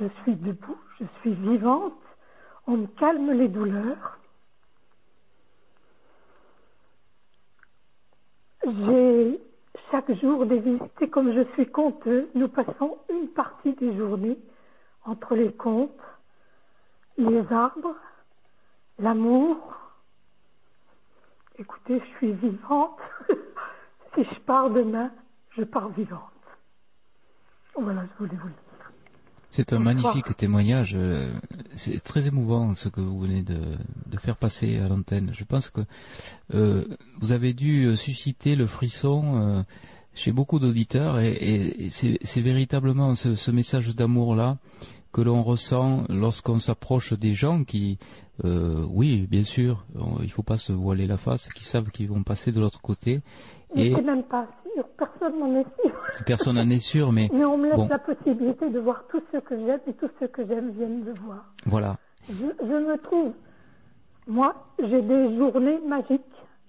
Je 0.00 0.06
suis 0.22 0.36
debout, 0.36 0.78
je 1.00 1.04
suis 1.20 1.34
vivante, 1.34 2.00
on 2.68 2.76
me 2.76 2.86
calme 2.86 3.32
les 3.32 3.48
douleurs. 3.48 4.18
J'ai 8.62 9.40
chaque 9.90 10.12
jour 10.20 10.44
des 10.44 10.60
visites 10.60 11.00
et 11.00 11.08
comme 11.08 11.32
je 11.32 11.44
suis 11.54 11.66
conteuse, 11.66 12.28
nous 12.34 12.48
passons 12.48 12.98
une 13.08 13.28
partie 13.28 13.72
des 13.72 13.96
journées 13.96 14.38
entre 15.06 15.34
les 15.34 15.52
contes, 15.54 15.90
les 17.16 17.50
arbres, 17.50 17.96
l'amour. 18.98 19.56
Écoutez, 21.58 22.00
je 22.00 22.16
suis 22.18 22.32
vivante. 22.32 22.98
si 24.14 24.24
je 24.24 24.40
pars 24.40 24.68
demain, 24.68 25.10
je 25.56 25.64
pars 25.64 25.88
vivante. 25.88 26.20
Voilà, 27.74 28.02
je 28.04 28.18
vous 28.18 28.24
le 28.24 28.30
dire. 28.30 28.67
C'est 29.50 29.72
un 29.72 29.78
magnifique 29.78 30.36
témoignage. 30.36 30.92
euh, 30.94 31.32
C'est 31.74 32.02
très 32.02 32.26
émouvant 32.26 32.74
ce 32.74 32.88
que 32.88 33.00
vous 33.00 33.18
venez 33.18 33.42
de, 33.42 33.58
de 34.06 34.16
faire 34.18 34.36
passer 34.36 34.78
à 34.78 34.88
l'antenne. 34.88 35.30
Je 35.34 35.44
pense 35.44 35.70
que 35.70 35.80
euh, 36.54 36.84
vous 37.20 37.32
avez 37.32 37.54
dû 37.54 37.86
euh, 37.86 37.96
susciter 37.96 38.56
le 38.56 38.66
frisson 38.66 39.40
euh, 39.40 39.62
chez 40.14 40.32
beaucoup 40.32 40.58
d'auditeurs 40.58 41.18
et, 41.20 41.32
et- 41.32 41.86
et 41.86 41.90
c'est 41.90 42.40
véritablement 42.42 43.14
ce, 43.14 43.34
ce 43.34 43.50
message 43.50 43.94
d'amour-là 43.94 44.58
que 45.12 45.22
l'on 45.22 45.42
ressent 45.42 46.04
lorsqu'on 46.10 46.58
s'approche 46.60 47.14
des 47.14 47.32
gens 47.34 47.64
qui, 47.64 47.98
euh, 48.44 48.84
oui, 48.90 49.26
bien 49.30 49.44
sûr, 49.44 49.86
on- 49.94 50.20
il 50.22 50.30
faut 50.30 50.42
pas 50.42 50.58
se 50.58 50.72
voiler 50.72 51.06
la 51.06 51.16
face, 51.16 51.48
qui 51.54 51.64
savent 51.64 51.90
qu'ils 51.90 52.08
vont 52.08 52.22
passer 52.22 52.52
de 52.52 52.60
l'autre 52.60 52.82
côté 52.82 53.20
Je 53.74 53.80
et 53.80 53.90
n'étais 53.90 54.02
même 54.02 54.22
pas 54.24 54.46
sûre, 54.74 54.84
personne 54.96 55.38
n'en 55.38 55.54
est 55.60 55.66
sûr. 55.82 56.24
personne 56.24 56.56
n'en 56.56 56.70
est 56.70 56.78
sûr, 56.78 57.12
mais 57.12 57.28
Mais 57.32 57.44
on 57.44 57.58
me 57.58 57.66
laisse 57.68 57.76
bon, 57.76 57.88
la 57.88 57.98
possibilité 57.98 58.70
de 58.70 58.78
voir 58.78 59.04
tous 59.10 59.22
ceux 59.30 59.40
que 59.42 59.56
j'aime 59.58 59.80
et 59.86 59.92
tous 59.94 60.08
ceux 60.18 60.28
que 60.28 60.46
j'aime 60.46 60.70
viennent 60.70 61.04
me 61.04 61.12
voir. 61.14 61.52
voilà. 61.66 61.96
Je, 62.28 62.34
je 62.60 62.64
me 62.86 62.96
trouve, 62.98 63.32
moi, 64.26 64.54
j'ai 64.78 65.02
des 65.02 65.36
journées 65.36 65.78
magiques, 65.86 66.20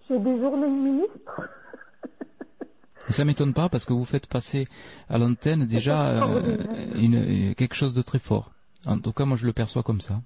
j'ai 0.09 0.19
des 0.19 0.39
journées 0.39 0.67
de 0.67 0.71
ministre. 0.71 1.41
Ça 3.09 3.25
m'étonne 3.25 3.53
pas 3.53 3.69
parce 3.69 3.85
que 3.85 3.93
vous 3.93 4.05
faites 4.05 4.27
passer 4.27 4.67
à 5.09 5.17
l'antenne 5.17 5.65
déjà 5.65 6.23
euh, 6.23 6.57
une, 6.95 7.15
une- 7.15 7.55
quelque 7.55 7.73
chose 7.75 7.93
de 7.93 8.01
très 8.01 8.19
fort. 8.19 8.51
En 8.85 8.99
tout 8.99 9.11
cas, 9.13 9.25
moi 9.25 9.35
je 9.35 9.45
le 9.47 9.53
perçois 9.53 9.83
comme 9.83 9.99
ça. 10.01 10.21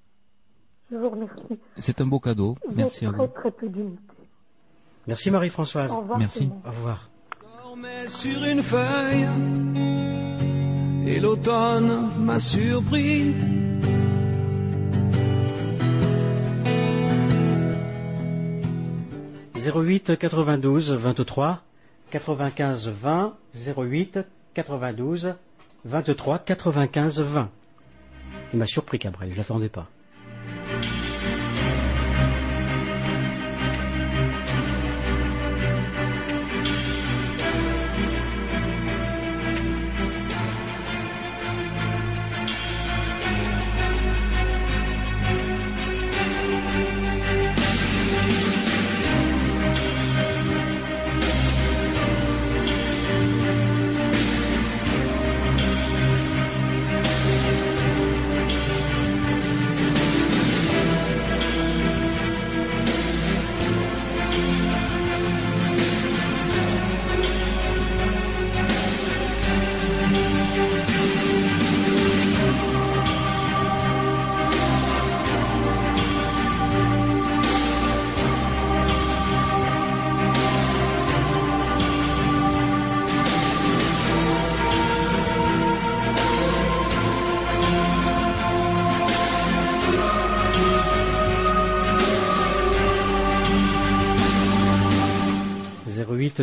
Je 0.91 0.97
vous 0.97 1.09
remercie. 1.09 1.59
C'est 1.77 2.01
un 2.01 2.05
beau 2.05 2.19
cadeau. 2.19 2.55
Merci 2.75 3.05
à 3.05 3.11
très 3.13 3.25
vous. 3.25 3.33
très 3.33 3.51
peu 3.51 3.69
d'unité. 3.69 4.01
Merci 5.07 5.31
Marie-Françoise. 5.31 5.91
Au 5.91 5.97
revoir, 5.99 6.19
Merci. 6.19 6.49
Au 6.65 6.69
revoir. 6.69 7.09
sur 8.07 8.43
une 8.45 8.63
feuille 8.63 9.27
et 11.05 11.19
l'automne 11.19 12.09
m'a 12.19 12.39
surpris. 12.39 13.33
«08 19.55 20.17
92 20.17 20.93
23 20.93 21.61
95 22.11 22.89
20 22.89 23.33
08 23.77 24.19
92 24.53 25.35
23 25.85 26.39
95 26.39 27.21
20. 27.21 27.49
Il 28.53 28.59
m'a 28.59 28.65
surpris 28.65 28.99
Cabrel, 28.99 29.31
je 29.31 29.37
l'attendais 29.37 29.69
pas.« 29.69 29.87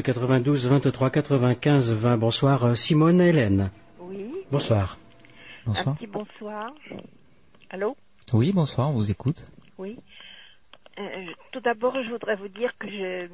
08 0.00 0.02
92 0.02 0.66
23 0.66 1.10
95 1.10 1.92
20. 1.92 2.16
Bonsoir 2.16 2.64
euh, 2.64 2.74
Simone 2.74 3.20
et 3.20 3.28
Hélène. 3.28 3.70
Oui. 4.00 4.32
Bonsoir. 4.50 4.96
Un 5.66 5.72
Bonsoir. 5.72 5.96
petit 5.96 6.06
bonsoir. 6.06 6.72
Allô? 7.68 7.96
Oui, 8.32 8.52
bonsoir, 8.52 8.88
on 8.88 8.94
vous 8.94 9.10
écoute. 9.10 9.44
Oui. 9.76 9.98
Euh, 10.98 11.02
tout 11.52 11.60
d'abord, 11.60 12.02
je 12.02 12.08
voudrais 12.08 12.36
vous 12.36 12.48
dire 12.48 12.72
que 12.78 12.88
je 12.88 13.28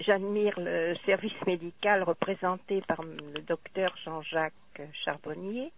j'admire 0.00 0.54
le 0.58 0.94
service 1.06 1.32
médical 1.46 2.02
représenté 2.02 2.82
par 2.86 3.02
le 3.02 3.40
docteur 3.42 3.94
Jean-Jacques 4.04 4.82
Charbonnier. 5.04 5.70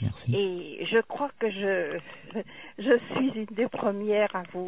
Merci. 0.00 0.34
Et 0.34 0.86
je 0.86 1.00
crois 1.00 1.30
que 1.40 1.50
je 1.50 1.98
je 2.78 2.98
suis 3.14 3.30
une 3.34 3.54
des 3.56 3.68
premières 3.68 4.34
à 4.36 4.42
vous 4.52 4.66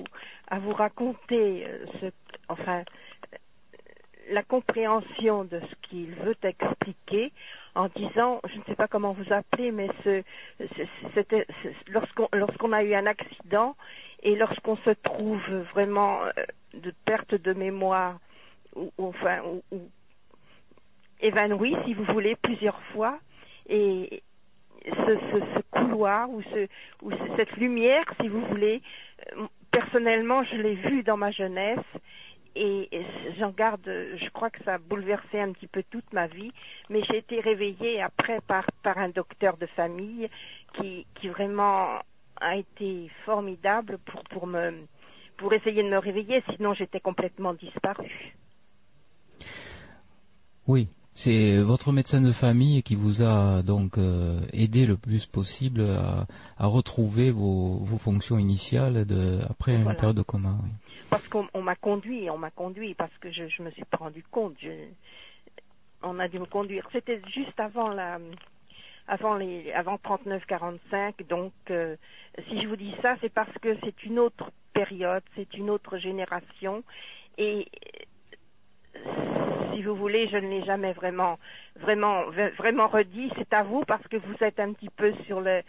à 0.48 0.58
vous 0.58 0.72
raconter 0.72 1.66
euh, 1.66 1.84
ce 2.00 2.06
enfin 2.48 2.78
euh, 2.80 2.84
la 4.30 4.42
compréhension 4.42 5.44
de 5.44 5.60
ce 5.60 5.88
qu'il 5.88 6.10
veut 6.14 6.36
expliquer 6.42 7.32
en 7.74 7.88
disant, 7.88 8.40
je 8.48 8.58
ne 8.58 8.64
sais 8.64 8.74
pas 8.74 8.88
comment 8.88 9.12
vous 9.12 9.32
appelez, 9.32 9.70
mais 9.70 9.88
ce, 10.04 10.22
c'était 11.14 11.46
lorsqu'on 11.88 12.28
lorsqu'on 12.32 12.72
a 12.72 12.82
eu 12.84 12.94
un 12.94 13.06
accident 13.06 13.76
et 14.22 14.36
lorsqu'on 14.36 14.76
se 14.78 14.90
trouve 14.90 15.42
vraiment 15.74 16.22
euh, 16.24 16.30
de 16.74 16.92
perte 17.04 17.34
de 17.34 17.52
mémoire 17.52 18.18
ou, 18.76 18.90
ou 18.98 19.06
enfin 19.08 19.40
ou, 19.42 19.62
ou 19.72 19.88
évanoui, 21.20 21.76
si 21.84 21.94
vous 21.94 22.04
voulez, 22.04 22.36
plusieurs 22.36 22.80
fois, 22.92 23.18
et 23.68 24.22
ce, 24.84 24.90
ce, 25.32 25.38
ce 25.54 25.60
couloir 25.70 26.28
ou, 26.30 26.42
ce, 26.42 26.68
ou 27.02 27.10
ce- 27.12 27.36
cette 27.36 27.56
lumière, 27.56 28.04
si 28.20 28.28
vous 28.28 28.44
voulez, 28.46 28.82
euh, 29.36 29.46
personnellement, 29.70 30.42
je 30.44 30.56
l'ai 30.56 30.74
vu 30.74 31.02
dans 31.02 31.16
ma 31.16 31.30
jeunesse 31.30 31.78
et 32.56 32.88
j'en 33.38 33.50
garde, 33.50 33.84
je 33.84 34.28
crois 34.30 34.50
que 34.50 34.62
ça 34.64 34.74
a 34.74 34.78
bouleversé 34.78 35.40
un 35.40 35.52
petit 35.52 35.66
peu 35.66 35.82
toute 35.90 36.12
ma 36.12 36.26
vie, 36.26 36.52
mais 36.88 37.02
j'ai 37.04 37.18
été 37.18 37.40
réveillée 37.40 38.00
après 38.00 38.40
par, 38.46 38.64
par 38.82 38.98
un 38.98 39.08
docteur 39.08 39.56
de 39.56 39.66
famille 39.66 40.28
qui, 40.74 41.06
qui 41.14 41.28
vraiment 41.28 41.98
a 42.40 42.56
été 42.56 43.10
formidable 43.24 43.98
pour, 44.04 44.22
pour 44.24 44.46
me 44.46 44.72
pour 45.36 45.52
essayer 45.52 45.82
de 45.82 45.88
me 45.88 45.98
réveiller, 45.98 46.44
sinon 46.54 46.74
j'étais 46.74 47.00
complètement 47.00 47.54
disparue. 47.54 48.36
Oui, 50.68 50.88
c'est 51.12 51.58
votre 51.60 51.90
médecin 51.90 52.20
de 52.20 52.30
famille 52.30 52.84
qui 52.84 52.94
vous 52.94 53.22
a 53.22 53.62
donc 53.62 53.98
euh, 53.98 54.38
aidé 54.52 54.86
le 54.86 54.96
plus 54.96 55.26
possible 55.26 55.80
à, 55.80 56.26
à 56.56 56.66
retrouver 56.66 57.32
vos, 57.32 57.78
vos 57.78 57.98
fonctions 57.98 58.38
initiales 58.38 59.04
de, 59.06 59.40
après 59.50 59.74
une 59.74 59.92
période 59.96 60.16
de 60.16 60.22
coma. 60.22 60.56
oui. 60.62 60.70
Parce 61.14 61.28
qu'on 61.28 61.46
on 61.54 61.62
m'a 61.62 61.76
conduit, 61.76 62.28
on 62.28 62.38
m'a 62.38 62.50
conduit 62.50 62.94
parce 62.94 63.16
que 63.18 63.30
je 63.30 63.62
me 63.62 63.70
suis 63.70 63.84
rendu 63.96 64.24
compte. 64.32 64.56
On 66.02 66.18
a 66.18 66.26
dû 66.26 66.40
me 66.40 66.44
conduire. 66.46 66.88
C'était 66.90 67.22
juste 67.32 67.60
avant 67.60 67.86
la, 67.86 68.18
avant 69.06 69.34
les, 69.34 69.70
avant 69.70 69.94
39-45. 69.94 71.24
Donc, 71.28 71.52
euh, 71.70 71.94
si 72.48 72.60
je 72.60 72.66
vous 72.66 72.74
dis 72.74 72.92
ça, 73.00 73.14
c'est 73.20 73.32
parce 73.32 73.56
que 73.62 73.76
c'est 73.84 74.02
une 74.02 74.18
autre 74.18 74.50
période, 74.72 75.22
c'est 75.36 75.54
une 75.54 75.70
autre 75.70 75.98
génération, 75.98 76.82
et 77.38 77.68
si 79.72 79.82
vous 79.82 79.94
voulez, 79.94 80.26
je 80.28 80.36
ne 80.36 80.48
l'ai 80.48 80.64
jamais 80.64 80.94
vraiment, 80.94 81.38
vraiment, 81.76 82.24
vraiment 82.58 82.88
redit. 82.88 83.30
C'est 83.36 83.52
à 83.52 83.62
vous 83.62 83.84
parce 83.86 84.06
que 84.08 84.16
vous 84.16 84.34
êtes 84.40 84.58
un 84.58 84.72
petit 84.72 84.90
peu 84.90 85.12
sur 85.26 85.40
le, 85.40 85.62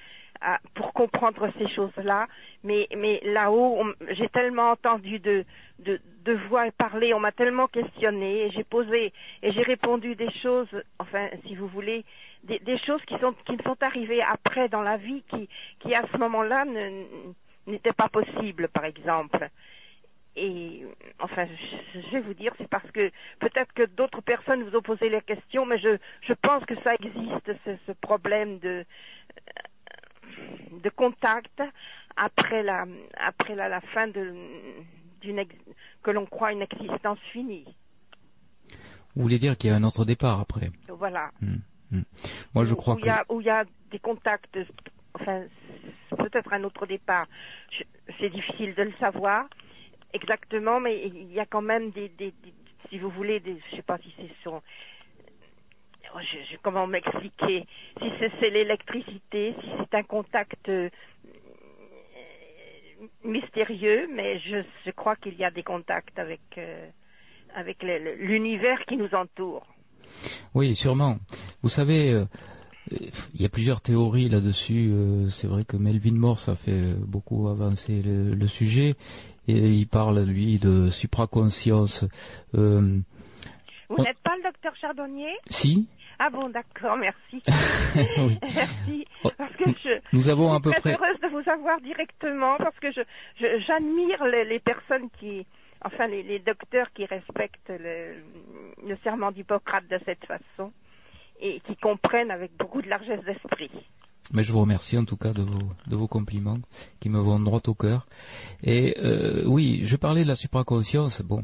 pour 0.73 0.93
comprendre 0.93 1.49
ces 1.57 1.67
choses-là. 1.69 2.27
Mais, 2.63 2.87
mais 2.95 3.21
là-haut, 3.23 3.83
j'ai 4.11 4.29
tellement 4.29 4.71
entendu 4.71 5.19
de, 5.19 5.45
de, 5.79 5.99
de 6.23 6.33
voix 6.49 6.69
parler, 6.71 7.13
on 7.13 7.19
m'a 7.19 7.31
tellement 7.31 7.67
questionné, 7.67 8.45
et 8.45 8.51
j'ai 8.51 8.63
posé 8.63 9.13
et 9.41 9.51
j'ai 9.51 9.61
répondu 9.61 10.15
des 10.15 10.31
choses, 10.41 10.67
enfin, 10.99 11.29
si 11.45 11.55
vous 11.55 11.67
voulez, 11.67 12.03
des, 12.43 12.59
des 12.59 12.77
choses 12.79 13.01
qui 13.05 13.17
sont 13.19 13.33
qui 13.45 13.57
sont 13.63 13.77
arrivées 13.81 14.21
après 14.21 14.69
dans 14.69 14.81
la 14.81 14.97
vie, 14.97 15.23
qui, 15.29 15.49
qui 15.79 15.93
à 15.93 16.03
ce 16.11 16.17
moment-là 16.17 16.65
n'étaient 17.67 17.93
pas 17.93 18.09
possibles, 18.09 18.67
par 18.69 18.85
exemple. 18.85 19.49
Et 20.37 20.83
enfin, 21.19 21.47
je, 21.93 22.09
vais 22.11 22.19
vous 22.19 22.33
dire, 22.33 22.53
c'est 22.57 22.67
parce 22.67 22.89
que 22.91 23.09
peut-être 23.39 23.71
que 23.73 23.83
d'autres 23.83 24.21
personnes 24.21 24.63
vous 24.63 24.75
ont 24.75 24.81
posé 24.81 25.07
les 25.07 25.21
questions, 25.21 25.65
mais 25.65 25.79
je, 25.79 25.97
je 26.21 26.33
pense 26.33 26.65
que 26.65 26.75
ça 26.81 26.93
existe, 26.95 27.51
ce, 27.63 27.77
ce 27.87 27.91
problème 27.93 28.59
de, 28.59 28.85
de 30.71 30.89
contact 30.89 31.61
après 32.15 32.63
la, 32.63 32.85
après 33.17 33.55
la, 33.55 33.69
la 33.69 33.81
fin 33.81 34.07
de, 34.07 34.33
d'une 35.21 35.43
que 36.03 36.11
l'on 36.11 36.25
croit 36.25 36.51
une 36.51 36.61
existence 36.61 37.19
finie. 37.31 37.65
Vous 39.15 39.21
voulez 39.23 39.39
dire 39.39 39.57
qu'il 39.57 39.69
y 39.69 39.73
a 39.73 39.75
un 39.75 39.83
autre 39.83 40.05
départ 40.05 40.39
après 40.39 40.69
Voilà. 40.89 41.31
Moi, 42.53 42.65
je 42.65 42.73
crois 42.73 42.95
où 42.95 42.99
que 42.99 43.05
y 43.05 43.09
a 43.09 43.23
où 43.29 43.41
il 43.41 43.47
y 43.47 43.49
a 43.49 43.63
des 43.91 43.99
contacts, 43.99 44.57
enfin 45.13 45.43
peut-être 46.17 46.51
un 46.53 46.63
autre 46.63 46.85
départ. 46.85 47.27
Je- 47.71 47.83
C'est 48.19 48.29
difficile 48.29 48.75
de 48.75 48.83
le 48.83 48.93
savoir 48.99 49.47
exactement, 50.13 50.79
mais 50.79 51.07
il 51.07 51.31
y 51.31 51.39
a 51.39 51.45
quand 51.45 51.61
même 51.61 51.91
des, 51.91 52.09
des- 52.09 52.31
des- 52.43 52.53
si 52.89 52.99
vous 52.99 53.09
voulez, 53.09 53.39
des, 53.39 53.59
je 53.71 53.75
sais 53.77 53.81
pas 53.81 53.97
si 53.97 54.13
c'est 54.17 54.29
son, 54.43 54.61
oh, 56.15 56.19
je- 56.21 56.51
je- 56.53 56.57
comment 56.61 56.87
m'expliquer, 56.87 57.65
si 57.99 58.05
c'est 58.39 58.49
l'électricité, 58.49 59.53
si 59.61 59.67
c'est 59.79 59.95
un 59.97 60.03
contact 60.03 60.69
euh, 60.69 60.89
mystérieux, 63.23 64.07
mais 64.13 64.39
je, 64.39 64.63
je 64.85 64.91
crois 64.91 65.15
qu'il 65.15 65.35
y 65.35 65.43
a 65.43 65.51
des 65.51 65.63
contacts 65.63 66.17
avec 66.17 66.41
euh, 66.57 66.89
avec 67.55 67.83
l'univers 67.83 68.83
qui 68.85 68.97
nous 68.97 69.13
entoure. 69.13 69.65
Oui, 70.53 70.75
sûrement. 70.75 71.17
Vous 71.63 71.69
savez, 71.69 72.11
euh, 72.11 72.25
il 73.33 73.41
y 73.41 73.45
a 73.45 73.49
plusieurs 73.49 73.79
théories 73.81 74.27
là-dessus. 74.29 74.91
c'est 75.31 75.47
vrai 75.47 75.63
que 75.63 75.77
Melvin 75.77 76.15
Morse 76.17 76.49
a 76.49 76.55
fait 76.55 76.93
beaucoup 76.95 77.47
avancer 77.47 78.01
le, 78.01 78.33
le 78.35 78.47
sujet. 78.47 78.95
Et 79.47 79.69
il 79.69 79.87
parle, 79.87 80.19
lui, 80.23 80.59
de 80.59 80.89
supraconscience. 80.89 82.03
Vous 82.53 83.01
on- 83.89 84.03
n'êtes 84.03 84.19
pas 84.19 84.35
le 84.37 84.43
docteur 84.43 84.75
Chardonnier? 84.75 85.33
Si 85.49 85.87
Ah 86.19 86.29
bon, 86.29 86.49
d'accord, 86.49 86.97
merci. 86.97 87.43
Oui. 88.17 88.37
merci. 88.41 89.05
Oh, 89.23 89.29
Parce 89.37 89.53
que 89.55 89.65
je, 89.83 89.99
nous 90.13 90.29
avons 90.29 90.49
je 90.51 90.55
à 90.55 90.59
peu 90.59 90.71
suis 90.71 90.81
très 90.81 90.95
près- 90.95 91.05
heureuse 91.05 91.19
de 91.21 91.27
vous 91.27 91.49
avoir 91.49 91.79
directement 91.81 92.57
parce 92.57 92.77
que 92.79 92.91
je, 92.91 93.01
je- 93.39 93.59
j'admire 93.67 94.23
les, 94.25 94.45
les 94.45 94.59
personnes 94.59 95.09
qui, 95.19 95.45
enfin 95.83 96.07
les, 96.07 96.23
les 96.23 96.39
docteurs 96.39 96.87
qui 96.93 97.05
respectent 97.05 97.69
le, 97.69 98.15
le 98.87 98.97
serment 99.03 99.31
d'Hippocrate 99.31 99.87
de 99.89 99.99
cette 100.05 100.25
façon 100.25 100.71
et 101.41 101.59
qui 101.61 101.75
comprennent 101.77 102.31
avec 102.31 102.55
beaucoup 102.57 102.81
de 102.81 102.87
largesse 102.89 103.23
d'esprit. 103.25 103.71
Mais 104.33 104.43
je 104.43 104.51
vous 104.51 104.61
remercie 104.61 104.97
en 104.97 105.05
tout 105.05 105.17
cas 105.17 105.31
de 105.31 105.43
vos, 105.43 105.69
de 105.87 105.95
vos 105.95 106.07
compliments 106.07 106.57
qui 106.99 107.09
me 107.09 107.19
vont 107.19 107.39
droit 107.39 107.61
au 107.67 107.73
cœur. 107.75 108.07
Et 108.63 108.95
euh, 108.99 109.43
oui, 109.45 109.81
je 109.83 109.95
parlais 109.97 110.23
de 110.23 110.27
la 110.27 110.35
supraconscience. 110.35 111.21
Bon, 111.21 111.43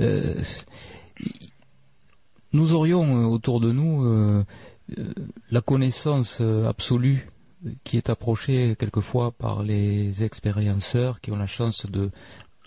euh, 0.00 0.34
nous 2.52 2.72
aurions 2.72 3.22
euh, 3.22 3.26
autour 3.26 3.60
de 3.60 3.72
nous 3.72 4.04
euh, 4.04 4.44
euh, 4.98 5.12
la 5.50 5.60
connaissance 5.60 6.40
absolue 6.40 7.28
qui 7.84 7.96
est 7.96 8.08
approchée 8.08 8.76
quelquefois 8.78 9.32
par 9.32 9.62
les 9.62 10.22
expérienceurs 10.22 11.20
qui 11.20 11.32
ont 11.32 11.36
la 11.36 11.46
chance 11.46 11.86
de 11.86 12.10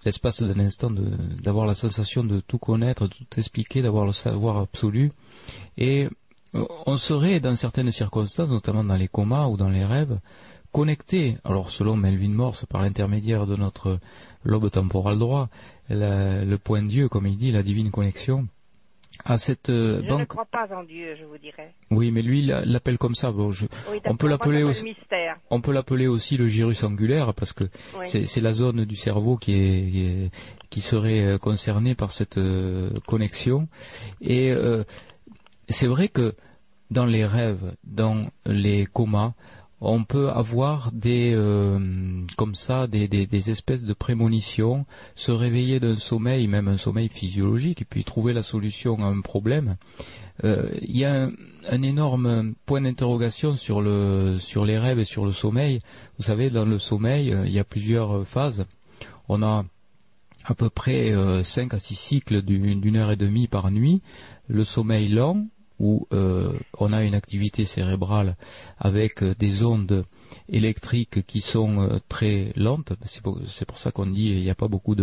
l'espace 0.04 0.44
d'un 0.44 0.60
instant 0.60 0.92
d'avoir 0.92 1.66
la 1.66 1.76
sensation 1.76 2.24
de 2.24 2.42
tout 2.42 2.58
connaître, 2.58 3.08
de 3.08 3.14
tout 3.14 3.40
expliquer, 3.40 3.82
d'avoir 3.82 4.06
le 4.06 4.12
savoir 4.12 4.58
absolu. 4.58 5.12
Et 5.78 6.10
on 6.86 6.98
serait 6.98 7.40
dans 7.40 7.56
certaines 7.56 7.92
circonstances, 7.92 8.50
notamment 8.50 8.84
dans 8.84 8.98
les 8.98 9.08
comas 9.08 9.48
ou 9.48 9.56
dans 9.56 9.70
les 9.70 9.86
rêves, 9.86 10.20
connecté, 10.74 11.38
alors 11.46 11.70
selon 11.70 11.96
Melvin 11.96 12.30
Morse, 12.30 12.66
par 12.66 12.82
l'intermédiaire 12.82 13.46
de 13.46 13.56
notre 13.56 14.00
lobe 14.44 14.70
temporal 14.70 15.18
droit, 15.18 15.50
le 15.90 16.56
point 16.58 16.82
Dieu, 16.82 17.08
comme 17.08 17.28
il 17.28 17.38
dit, 17.38 17.52
la 17.52 17.64
divine 17.64 17.92
connexion, 17.92 18.48
à 19.26 19.38
cette 19.38 19.70
euh, 19.70 20.02
Je 20.08 20.14
ne 20.16 20.26
crois 20.26 20.46
pas 20.46 20.68
en 20.76 20.84
Dieu, 20.84 21.16
je 21.20 21.26
vous 21.26 21.38
dirais. 21.38 21.74
Oui, 21.92 22.12
mais 22.12 22.22
lui, 22.22 22.40
il 22.40 22.48
l'a- 22.48 22.66
l'appelle 22.66 22.98
comme 22.98 23.16
ça. 23.16 23.32
Bon, 23.32 23.52
je- 23.52 23.66
Oui, 23.92 24.00
on 24.06 24.16
peut 24.16 24.28
l'appeler 24.28 24.64
aussi. 24.64 24.96
On 25.50 25.62
peut 25.62 25.72
l'appeler 25.74 26.08
aussi 26.08 26.38
le 26.38 26.48
gyrus 26.48 26.84
angulaire 26.84 27.34
parce 27.34 27.54
que 27.54 27.66
Oui. 28.00 28.06
c'est 28.08 28.42
la 28.42 28.54
zone 28.54 28.86
du 28.86 28.96
cerveau 28.96 29.38
qui 29.38 29.54
est, 29.54 29.92
qui 29.92 30.06
est- 30.06 30.32
qui 30.70 30.82
serait 30.82 31.24
euh, 31.26 31.38
concernée 31.38 31.94
par 31.96 32.12
cette 32.12 32.38
euh, 32.38 32.90
connexion. 33.06 33.68
Et 34.22 34.52
euh, 34.52 34.84
c'est 35.70 35.88
vrai 35.88 36.08
que 36.08 36.34
dans 36.90 37.06
les 37.06 37.26
rêves, 37.26 37.76
dans 37.84 38.26
les 38.46 38.86
comas, 38.86 39.34
on 39.82 40.04
peut 40.04 40.30
avoir 40.30 40.92
des 40.92 41.34
euh, 41.36 42.22
comme 42.38 42.54
ça 42.54 42.86
des, 42.86 43.08
des, 43.08 43.50
espèces 43.50 43.84
de 43.84 43.94
prémonitions, 43.94 44.86
se 45.16 45.32
réveiller 45.32 45.80
d'un 45.80 45.96
sommeil, 45.96 46.48
même 46.48 46.68
un 46.68 46.78
sommeil 46.78 47.10
physiologique, 47.10 47.82
et 47.82 47.86
puis 47.86 48.04
trouver 48.04 48.32
la 48.32 48.44
solution 48.44 49.04
à 49.04 49.08
un 49.08 49.22
problème. 49.22 49.78
Euh, 50.44 50.70
Il 50.82 50.98
y 50.98 51.06
a 51.06 51.30
un, 51.70 51.82
énorme 51.82 52.54
point 52.66 52.82
d'interrogation 52.82 53.58
sur 53.58 53.82
le 53.82 54.38
sur 54.40 54.66
les 54.66 54.78
rêves 54.78 55.00
et 55.00 55.06
sur 55.06 55.26
le 55.26 55.32
sommeil. 55.32 55.82
Vous 56.18 56.24
savez, 56.24 56.52
dans 56.52 56.66
le 56.66 56.78
sommeil, 56.78 57.34
euh, 57.34 57.46
il 57.46 57.52
y 57.52 57.60
a 57.60 57.64
plusieurs 57.64 58.26
phases. 58.28 58.66
On 59.30 59.42
a 59.42 59.66
à 60.46 60.56
peu 60.56 60.70
près 60.70 61.12
euh, 61.12 61.44
5 61.44 61.74
à 61.74 61.80
6 61.80 61.96
cycles 61.96 62.42
d'une 62.42 62.96
heure 62.96 63.12
et 63.12 63.16
demie 63.16 63.48
par 63.48 63.72
nuit. 63.72 64.02
Le 64.48 64.64
sommeil 64.64 65.10
lent, 65.10 65.48
où 65.82 66.08
euh, 66.14 66.54
on 66.78 66.94
a 66.94 67.02
une 67.02 67.16
activité 67.16 67.66
cérébrale 67.66 68.38
avec 68.78 69.24
euh, 69.24 69.34
des 69.40 69.66
ondes 69.66 70.06
électriques 70.48 71.26
qui 71.26 71.42
sont 71.42 71.82
euh, 71.82 71.98
très 72.08 72.54
lentes. 72.56 72.94
C'est 73.04 73.24
pour, 73.24 73.40
ça 73.76 73.92
qu'on 73.92 74.06
dit 74.06 74.28
qu'il 74.28 74.44
n'y 74.44 74.50
a 74.52 74.56
pas 74.56 74.68
beaucoup 74.68 74.96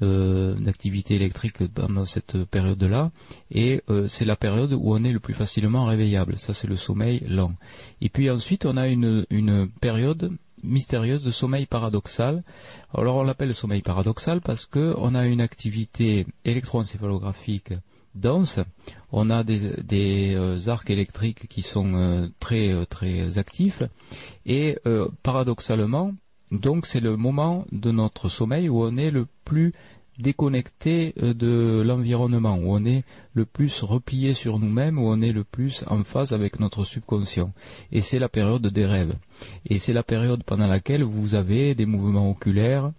d'activité 0.00 1.16
électrique 1.16 1.66
pendant 1.74 2.04
cette 2.04 2.44
période-là. 2.44 3.10
Et 3.50 3.82
c'est 4.06 4.24
la 4.24 4.36
période 4.36 4.72
où 4.72 4.94
on 4.94 5.02
est 5.02 5.10
le 5.10 5.18
plus 5.18 5.34
facilement 5.34 5.86
réveillable. 5.86 6.38
Ça, 6.38 6.54
c'est 6.54 6.68
le 6.68 6.76
sommeil 6.76 7.20
lent. 7.28 7.54
Et 8.00 8.08
puis 8.08 8.30
ensuite, 8.30 8.64
on 8.64 8.76
a 8.76 8.86
une, 8.86 9.26
une 9.30 9.68
période 9.80 10.30
mystérieuse 10.62 11.24
de 11.24 11.32
sommeil 11.32 11.66
paradoxal. 11.66 12.44
Alors 12.94 13.16
on 13.16 13.24
l'appelle 13.24 13.48
le 13.48 13.54
sommeil 13.54 13.82
paradoxal 13.82 14.40
parce 14.40 14.66
que 14.66 14.94
on 14.98 15.14
a 15.16 15.26
une 15.26 15.40
activité 15.40 16.26
électroencéphalographique 16.44 17.72
dense. 18.14 18.60
On 19.10 19.30
a 19.30 19.44
des, 19.44 20.34
euh, 20.34 20.58
arcs 20.68 20.90
électriques 20.90 21.48
qui 21.48 21.62
sont 21.62 21.94
euh, 21.94 22.28
très 22.40 22.72
euh, 22.72 22.84
très 22.84 23.38
actifs 23.38 23.82
et 24.46 24.78
paradoxalement, 25.22 26.14
donc 26.50 26.86
c'est 26.86 27.00
le 27.00 27.16
moment 27.16 27.64
de 27.72 27.90
notre 27.90 28.28
sommeil 28.28 28.68
où 28.68 28.82
on 28.82 28.96
est 28.96 29.10
le 29.10 29.26
plus 29.44 29.72
déconnecté 30.18 31.14
de 31.16 31.82
l'environnement, 31.84 32.56
où 32.56 32.74
on 32.74 32.84
est 32.84 33.04
le 33.34 33.46
plus 33.46 33.82
replié 33.82 34.34
sur 34.34 34.58
nous-mêmes, 34.58 34.98
où 34.98 35.08
on 35.08 35.22
est 35.22 35.32
le 35.32 35.44
plus 35.44 35.84
en 35.88 36.04
phase 36.04 36.32
avec 36.32 36.60
notre 36.60 36.84
subconscient. 36.84 37.52
Et 37.92 38.02
c'est 38.02 38.18
la 38.18 38.28
période 38.28 38.66
des 38.66 38.84
rêves. 38.84 39.14
Et 39.66 39.78
c'est 39.78 39.94
la 39.94 40.02
période 40.02 40.44
pendant 40.44 40.66
laquelle 40.66 41.02
vous 41.02 41.34
avez 41.34 41.74
des 41.74 41.86
mouvements 41.86 42.30
oculaires, 42.30 42.92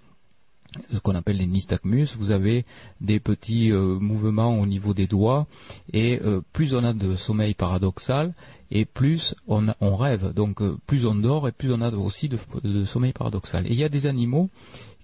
ce 0.92 1.00
qu'on 1.00 1.16
appelle 1.16 1.38
les 1.38 1.48
nystagmus, 1.48 2.08
vous 2.18 2.32
avez 2.32 2.66
des 3.02 3.19
petits 3.19 3.72
euh, 3.72 3.98
mouvements 4.00 4.60
au 4.60 4.66
niveau 4.66 4.93
des 4.93 5.08
doigts, 5.08 5.48
et 5.92 6.19
euh, 6.22 6.42
plus 6.53 6.74
on 6.74 6.84
a 6.84 6.93
de 6.93 7.16
sommeil 7.16 7.53
paradoxal, 7.53 8.34
et 8.72 8.85
plus 8.85 9.35
on, 9.48 9.66
rêve. 9.95 10.34
Donc 10.34 10.61
euh, 10.61 10.77
plus 10.88 11.06
on 11.06 11.16
dort, 11.16 11.48
et 11.48 11.52
plus 11.52 11.72
on 11.72 11.82
a 11.82 11.92
aussi 11.92 12.30
de, 12.30 12.38
de 12.64 12.85
sommeil 12.85 13.14
paradoxal. 13.14 13.68
Et 13.68 13.72
il 13.72 13.80
y 13.80 13.84
a 13.84 13.90
des 13.90 14.08
animaux 14.08 14.50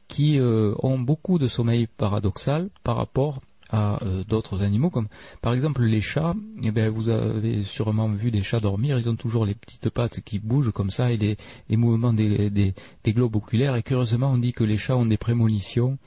qui 0.08 0.40
ont 0.42 0.98
beaucoup 0.98 1.38
de 1.38 1.48
sommeil 1.48 1.86
paradoxal 1.86 2.70
par 2.84 2.96
rapport 2.96 3.42
à 3.70 4.04
euh, 4.04 4.24
d'autres 4.24 4.64
animaux, 4.64 4.90
comme 4.90 5.08
par 5.42 5.54
exemple 5.54 5.84
les 5.84 6.02
chats. 6.02 6.34
Eh 6.64 6.72
bien, 6.72 6.90
vous 6.90 7.10
avez 7.10 7.64
sûrement 7.64 8.08
vu 8.08 8.32
des 8.32 8.44
chats 8.44 8.60
dormir. 8.60 8.98
Ils 9.00 9.10
ont 9.10 9.16
toujours 9.16 9.46
les 9.46 9.56
petites 9.56 9.90
pattes 9.90 10.22
qui 10.22 10.40
bougent 10.40 10.72
comme 10.72 10.92
ça 10.92 11.12
et 11.12 11.18
les, 11.18 11.78
mouvements 11.78 12.14
des, 12.14 12.74
globes 13.08 13.36
oculaires. 13.36 13.76
Et 13.76 13.84
curieusement, 13.84 14.32
on 14.32 14.38
dit 14.38 14.54
que 14.54 14.64
les 14.64 14.78
chats 14.78 14.98
ont 14.98 15.06
des 15.06 15.18
prémonitions 15.18 15.98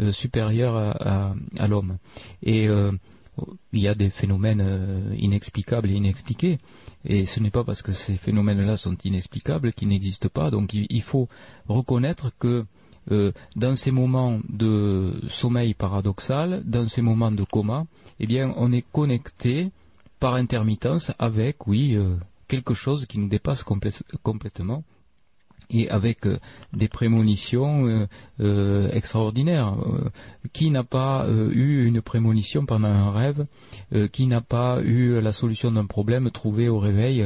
euh, 0.00 0.12
supérieures 0.12 0.76
à, 0.76 1.68
l'homme. 1.68 1.98
Et 2.42 2.68
euh, 2.68 2.92
il 3.72 3.80
y 3.80 3.88
a 3.88 3.94
des 3.94 4.10
phénomènes 4.10 5.14
inexplicables 5.16 5.90
et 5.90 5.94
inexpliqués. 5.94 6.58
Et 7.04 7.24
ce 7.24 7.40
n'est 7.40 7.50
pas 7.50 7.64
parce 7.64 7.82
que 7.82 7.92
ces 7.92 8.16
phénomènes-là 8.16 8.76
sont 8.76 8.96
inexplicables 9.04 9.72
qu'ils 9.72 9.88
n'existent 9.88 10.28
pas. 10.28 10.50
Donc 10.50 10.74
il 10.74 11.02
faut 11.02 11.28
reconnaître 11.68 12.30
que 12.38 12.66
euh, 13.10 13.32
dans 13.56 13.74
ces 13.74 13.90
moments 13.90 14.38
de 14.48 15.20
sommeil 15.28 15.74
paradoxal, 15.74 16.62
dans 16.64 16.88
ces 16.88 17.02
moments 17.02 17.32
de 17.32 17.44
coma, 17.44 17.86
eh 18.20 18.26
bien, 18.26 18.52
on 18.56 18.72
est 18.72 18.84
connecté 18.92 19.70
par 20.20 20.34
intermittence 20.34 21.12
avec, 21.18 21.66
oui, 21.66 21.96
euh, 21.96 22.16
quelque 22.46 22.74
chose 22.74 23.06
qui 23.06 23.18
nous 23.18 23.28
dépasse 23.28 23.64
complè- 23.64 24.02
complètement 24.22 24.84
et 25.70 25.88
avec 25.90 26.26
euh, 26.26 26.38
des 26.72 26.88
prémonitions 26.88 27.86
euh, 27.86 28.06
euh, 28.40 28.90
extraordinaires. 28.92 29.74
Qui 30.52 30.70
n'a 30.70 30.84
pas 30.84 31.26
eu 31.28 31.86
une 31.86 32.02
prémonition 32.02 32.66
pendant 32.66 32.88
un 32.88 33.10
rêve 33.10 33.46
Qui 34.12 34.26
n'a 34.26 34.40
pas 34.40 34.80
eu 34.82 35.20
la 35.20 35.32
solution 35.32 35.70
d'un 35.70 35.86
problème 35.86 36.30
trouvé 36.30 36.68
au 36.68 36.78
réveil 36.78 37.24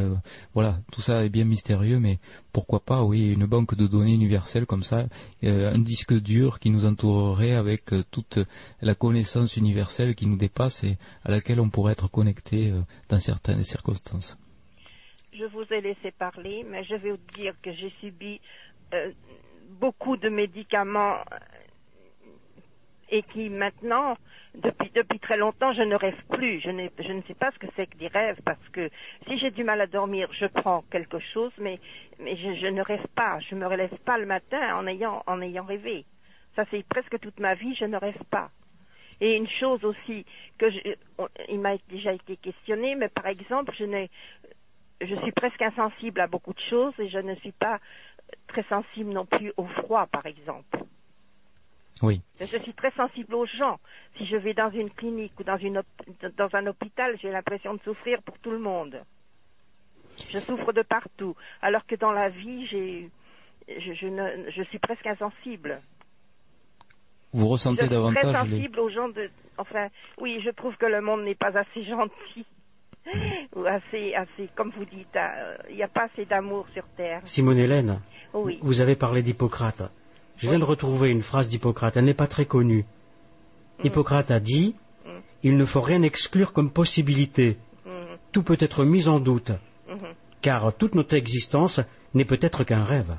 Voilà, 0.55 0.78
tout 0.92 1.00
ça 1.00 1.24
est 1.24 1.28
bien 1.28 1.44
mystérieux, 1.44 1.98
mais 1.98 2.18
pourquoi 2.52 2.81
pas, 2.81 3.02
oui, 3.02 3.32
une 3.32 3.47
banque 3.47 3.74
de 3.74 3.86
données 3.86 4.12
universelle 4.12 4.66
comme 4.66 4.84
ça, 4.84 5.06
un 5.42 5.78
disque 5.78 6.15
dur 6.15 6.60
qui 6.60 6.70
nous 6.70 6.84
entourerait 6.84 7.55
avec 7.55 7.86
toute 8.10 8.39
la 8.81 8.94
connaissance 8.94 9.56
universelle 9.56 10.15
qui 10.15 10.26
nous 10.26 10.36
dépasse 10.36 10.84
et 10.84 10.98
à 11.24 11.31
laquelle 11.31 11.60
on 11.60 11.70
pourrait 11.70 11.92
être 11.92 12.10
connecté 12.10 12.73
dans 13.08 13.18
certaines 13.18 13.65
circonstances. 13.65 14.36
Je 15.39 15.44
vous 15.44 15.65
ai 15.70 15.82
laissé 15.82 16.12
parler, 16.12 16.65
mais 16.66 16.84
je 16.84 16.94
vais 16.94 17.10
vous 17.10 17.36
dire 17.36 17.55
que 17.62 17.73
j'ai 17.73 17.90
subi 18.00 18.40
euh, 18.94 19.10
beaucoup 19.81 20.16
de 20.16 20.31
médicaments 20.31 21.16
euh, 21.32 21.36
et 23.10 23.23
qui 23.23 23.50
maintenant, 23.50 24.16
depuis, 24.55 24.90
depuis 24.94 25.18
très 25.18 25.36
longtemps, 25.36 25.74
je 25.74 25.82
ne 25.82 25.94
rêve 25.94 26.18
plus. 26.31 26.60
Je, 26.60 26.70
je 26.70 27.12
ne 27.12 27.20
sais 27.23 27.34
pas 27.34 27.50
ce 27.52 27.58
que 27.58 27.66
c'est 27.76 27.86
que 27.86 27.98
des 27.98 28.06
rêves 28.06 28.40
parce 28.44 28.68
que 28.73 28.89
si 29.26 29.39
j'ai 29.39 29.50
du 29.50 29.62
mal 29.62 29.81
à 29.81 29.86
dormir, 29.86 30.28
je 30.32 30.47
prends 30.47 30.82
quelque 30.90 31.18
chose, 31.18 31.52
mais, 31.58 31.81
mais 32.18 32.36
je, 32.36 32.68
ne 32.68 32.81
rêve 32.81 33.06
pas. 33.15 33.39
Je 33.40 33.55
me 33.56 33.66
relève 33.66 33.94
pas 34.05 34.16
le 34.16 34.26
matin 34.26 34.76
en 34.76 34.86
ayant, 34.86 35.23
en 35.26 35.42
ayant 35.42 35.65
rêvé. 35.65 36.06
Ça 36.55 36.65
fait 36.65 36.82
presque 36.89 37.18
toute 37.20 37.40
ma 37.40 37.55
vie, 37.55 37.74
je 37.74 37.84
ne 37.84 37.98
rêve 37.98 38.23
pas. 38.31 38.50
Et 39.20 39.34
une 39.36 39.48
chose 39.48 39.82
aussi 39.84 40.24
que 40.58 40.70
je, 40.70 40.78
il 41.48 41.60
m'a 41.60 41.76
déjà 41.89 42.12
été 42.12 42.36
questionné, 42.36 42.94
mais 42.94 43.08
par 43.08 43.26
exemple, 43.26 43.74
je 43.78 43.84
n'ai, 43.84 44.10
je 45.00 45.15
suis 45.16 45.33
presque 45.33 45.60
insensible 45.62 46.20
à 46.20 46.26
beaucoup 46.26 46.52
de 46.52 46.60
choses 46.70 46.94
et 46.99 47.08
je 47.08 47.18
ne 47.18 47.34
suis 47.36 47.52
pas 47.52 47.81
très 48.49 48.62
sensible 48.65 49.10
non 49.10 49.26
plus 49.26 49.52
au 49.57 49.65
froid, 49.66 50.07
par 50.07 50.26
exemple. 50.26 50.78
Oui. 52.02 52.20
Je 52.41 52.58
suis 52.58 52.75
très 52.75 52.91
sensible 52.92 53.34
aux 53.34 53.47
gens. 53.47 53.78
Si 54.18 54.26
je 54.26 54.36
vais 54.36 54.55
dans 54.55 54.70
une 54.70 54.91
clinique 54.91 55.33
ou 55.41 55.44
dans, 55.44 55.57
une 55.57 55.83
dans 56.36 56.55
un 56.55 56.66
hôpital, 56.66 57.16
j'ai 57.23 57.31
l'impression 57.31 57.75
de 57.75 57.81
souffrir 57.81 58.23
pour 58.23 58.39
tout 58.39 58.50
le 58.50 58.58
monde. 58.58 59.02
Je 60.31 60.39
souffre 60.41 60.73
de 60.73 60.83
partout. 60.83 61.34
Alors 61.62 61.86
que 61.86 61.94
dans 61.94 62.12
la 62.12 62.28
vie, 62.28 62.66
j'ai, 62.66 63.10
je, 63.68 63.92
je, 63.94 64.07
ne, 64.07 64.50
je 64.50 64.62
suis 64.65 64.78
presque 64.78 65.07
insensible. 65.07 65.81
Vous 67.33 67.49
ressentez 67.49 67.86
je 67.86 67.91
suis 67.91 68.15
très 68.15 68.26
les... 68.26 68.34
sensible 68.34 68.81
aux 68.81 68.89
gens 68.89 69.08
de. 69.08 69.31
Enfin, 69.58 69.89
oui, 70.18 70.41
je 70.44 70.50
trouve 70.50 70.76
que 70.76 70.86
le 70.86 71.00
monde 71.00 71.23
n'est 71.23 71.34
pas 71.34 71.57
assez 71.57 71.84
gentil. 71.89 72.47
Ou 73.55 73.65
assez, 73.67 74.15
assez, 74.15 74.49
comme 74.55 74.70
vous 74.76 74.85
dites, 74.85 75.15
euh, 75.17 75.57
il 75.70 75.76
n'y 75.76 75.83
a 75.83 75.89
pas 75.89 76.05
assez 76.05 76.25
d'amour 76.25 76.67
sur 76.75 76.85
Terre. 76.97 77.20
Simone 77.25 77.59
Hélène, 77.59 78.01
Oui. 78.35 78.59
vous 78.62 78.81
avez 78.81 78.97
parlé 78.97 79.23
d'Hippocrate. 79.23 79.91
Je 80.36 80.49
viens 80.49 80.59
de 80.59 80.65
retrouver 80.65 81.10
une 81.10 81.23
phrase 81.23 81.49
d'Hippocrate, 81.49 81.97
elle 81.97 82.05
n'est 82.05 82.15
pas 82.15 82.26
très 82.26 82.44
connue. 82.47 82.85
Mm. 83.78 83.86
Hippocrate 83.86 84.31
a 84.31 84.41
dit 84.41 84.75
Il 85.43 85.57
ne 85.57 85.65
faut 85.65 85.81
rien 85.83 86.02
exclure 86.02 86.52
comme 86.52 86.73
possibilité. 86.73 87.57
Mhm. 87.85 88.17
Tout 88.33 88.43
peut 88.43 88.57
être 88.59 88.85
mis 88.85 89.07
en 89.07 89.20
doute, 89.20 89.52
Mhm. 89.89 90.09
car 90.43 90.75
toute 90.76 90.94
notre 90.97 91.15
existence 91.15 91.81
n'est 92.15 92.25
peut-être 92.25 92.65
qu'un 92.65 92.83
rêve. 92.83 93.17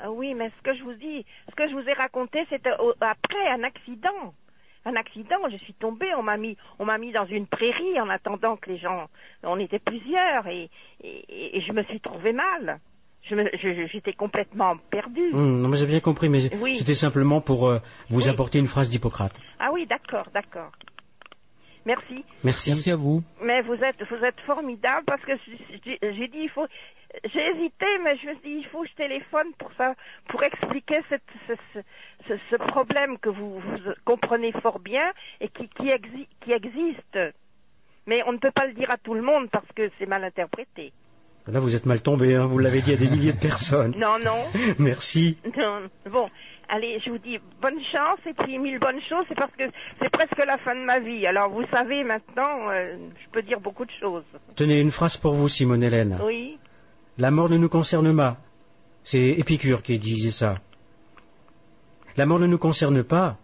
Ah 0.00 0.10
oui, 0.10 0.34
mais 0.34 0.50
ce 0.50 0.62
que 0.62 0.76
je 0.76 0.82
vous 0.82 0.92
dis, 0.94 1.24
ce 1.48 1.54
que 1.54 1.66
je 1.68 1.72
vous 1.72 1.88
ai 1.88 1.94
raconté, 1.94 2.40
c'était 2.50 2.72
au- 2.78 2.92
après 3.00 3.48
un 3.48 3.62
accident. 3.62 4.34
Un 4.86 4.96
accident, 4.96 5.36
je 5.50 5.56
suis 5.58 5.72
tombée, 5.74 6.12
on 6.14 6.22
m'a 6.22 6.36
mis, 6.36 6.56
on 6.78 6.84
m'a 6.84 6.98
mis 6.98 7.10
dans 7.12 7.24
une 7.24 7.46
prairie 7.46 7.98
en 8.00 8.08
attendant 8.10 8.56
que 8.56 8.68
les 8.70 8.78
gens, 8.78 9.06
on 9.42 9.58
était 9.58 9.78
plusieurs 9.78 10.46
et, 10.46 10.68
et, 11.02 11.56
et 11.56 11.60
je 11.62 11.72
me 11.72 11.82
suis 11.84 12.00
trouvée 12.00 12.32
mal. 12.34 12.80
Je 13.22 13.34
me- 13.34 13.48
je- 13.54 13.86
j'étais 13.90 14.12
complètement 14.12 14.76
perdue. 14.90 15.32
Hum, 15.32 15.58
non, 15.62 15.68
mais 15.70 15.78
j'ai 15.78 15.86
bien 15.86 16.00
compris, 16.00 16.28
mais 16.28 16.54
Oui. 16.60 16.76
c'était 16.76 16.92
simplement 16.92 17.40
pour 17.40 17.66
euh, 17.68 17.78
vous 18.10 18.24
Oui. 18.24 18.28
apporter 18.28 18.58
une 18.58 18.66
phrase 18.66 18.90
d'Hippocrate. 18.90 19.40
Ah 19.58 19.70
oui, 19.72 19.86
d'accord, 19.86 20.26
d'accord. 20.34 20.70
Merci. 21.86 22.24
Merci. 22.44 22.70
Merci 22.72 22.90
à 22.90 22.96
vous. 22.96 23.22
Mais 23.42 23.62
vous 23.62 23.74
êtes, 23.74 24.02
vous 24.10 24.24
êtes 24.24 24.40
formidable 24.46 25.04
parce 25.06 25.22
que 25.22 25.32
j'ai 25.84 25.98
j'ai 26.02 26.28
dit 26.28 26.38
il 26.42 26.48
faut, 26.50 26.66
j'ai 27.32 27.40
hésité, 27.50 27.86
mais 28.02 28.16
je 28.16 28.26
me 28.28 28.32
suis 28.34 28.42
dit 28.42 28.56
il 28.60 28.66
faut 28.66 28.82
que 28.82 28.88
je 28.88 28.94
téléphone 28.94 29.48
pour 29.58 29.70
ça, 29.76 29.94
pour 30.28 30.42
expliquer 30.42 31.00
cette, 31.08 31.22
ce, 31.46 31.54
ce, 31.74 31.78
ce- 32.28 32.40
ce 32.50 32.56
problème 32.56 33.18
que 33.18 33.28
vous, 33.28 33.60
vous 33.60 33.78
comprenez 34.04 34.52
fort 34.62 34.78
bien 34.80 35.10
et 35.40 35.48
qui, 35.48 35.68
qui, 35.68 35.84
exi- 35.88 36.28
qui 36.40 36.52
existe. 36.52 37.18
Mais 38.06 38.22
on 38.26 38.32
ne 38.32 38.38
peut 38.38 38.50
pas 38.50 38.66
le 38.66 38.74
dire 38.74 38.90
à 38.90 38.98
tout 38.98 39.14
le 39.14 39.22
monde 39.22 39.48
parce 39.50 39.66
que 39.74 39.90
c'est 39.98 40.06
mal 40.06 40.24
interprété. 40.24 40.92
Là, 41.46 41.60
vous 41.60 41.76
êtes 41.76 41.84
mal 41.86 42.00
tombé, 42.02 42.34
hein, 42.34 42.46
vous 42.46 42.58
l'avez 42.58 42.80
dit 42.80 42.92
à 42.94 42.96
des 42.96 43.08
milliers 43.08 43.32
de 43.34 43.38
personnes. 43.40 43.94
Non, 43.98 44.18
non. 44.18 44.44
Merci. 44.78 45.36
Non. 45.56 45.82
Bon, 46.10 46.30
allez, 46.70 46.98
je 47.04 47.10
vous 47.10 47.18
dis 47.18 47.38
bonne 47.60 47.78
chance 47.92 48.18
et 48.26 48.32
puis 48.32 48.58
mille 48.58 48.78
bonnes 48.78 49.00
choses. 49.08 49.26
C'est 49.28 49.34
parce 49.36 49.52
que 49.52 49.64
c'est 50.00 50.08
presque 50.10 50.38
la 50.46 50.56
fin 50.58 50.74
de 50.74 50.80
ma 50.84 51.00
vie. 51.00 51.26
Alors 51.26 51.50
vous 51.50 51.66
savez 51.70 52.02
maintenant, 52.02 52.70
euh, 52.70 52.96
je 53.22 53.30
peux 53.30 53.42
dire 53.42 53.60
beaucoup 53.60 53.84
de 53.84 53.90
choses. 54.00 54.24
Tenez 54.56 54.80
une 54.80 54.90
phrase 54.90 55.18
pour 55.18 55.34
vous, 55.34 55.48
Simone 55.48 55.82
Hélène. 55.82 56.18
Oui. 56.24 56.58
La 57.18 57.30
mort 57.30 57.48
ne 57.48 57.56
nous 57.58 57.68
concerne 57.68 58.14
pas. 58.16 58.36
C'est 59.04 59.20
Épicure 59.30 59.82
qui 59.82 59.98
disait 59.98 60.30
ça. 60.30 60.56
La 62.16 62.26
mort 62.26 62.38
ne 62.38 62.46
nous 62.46 62.58
concerne 62.58 63.02
pas, 63.02 63.36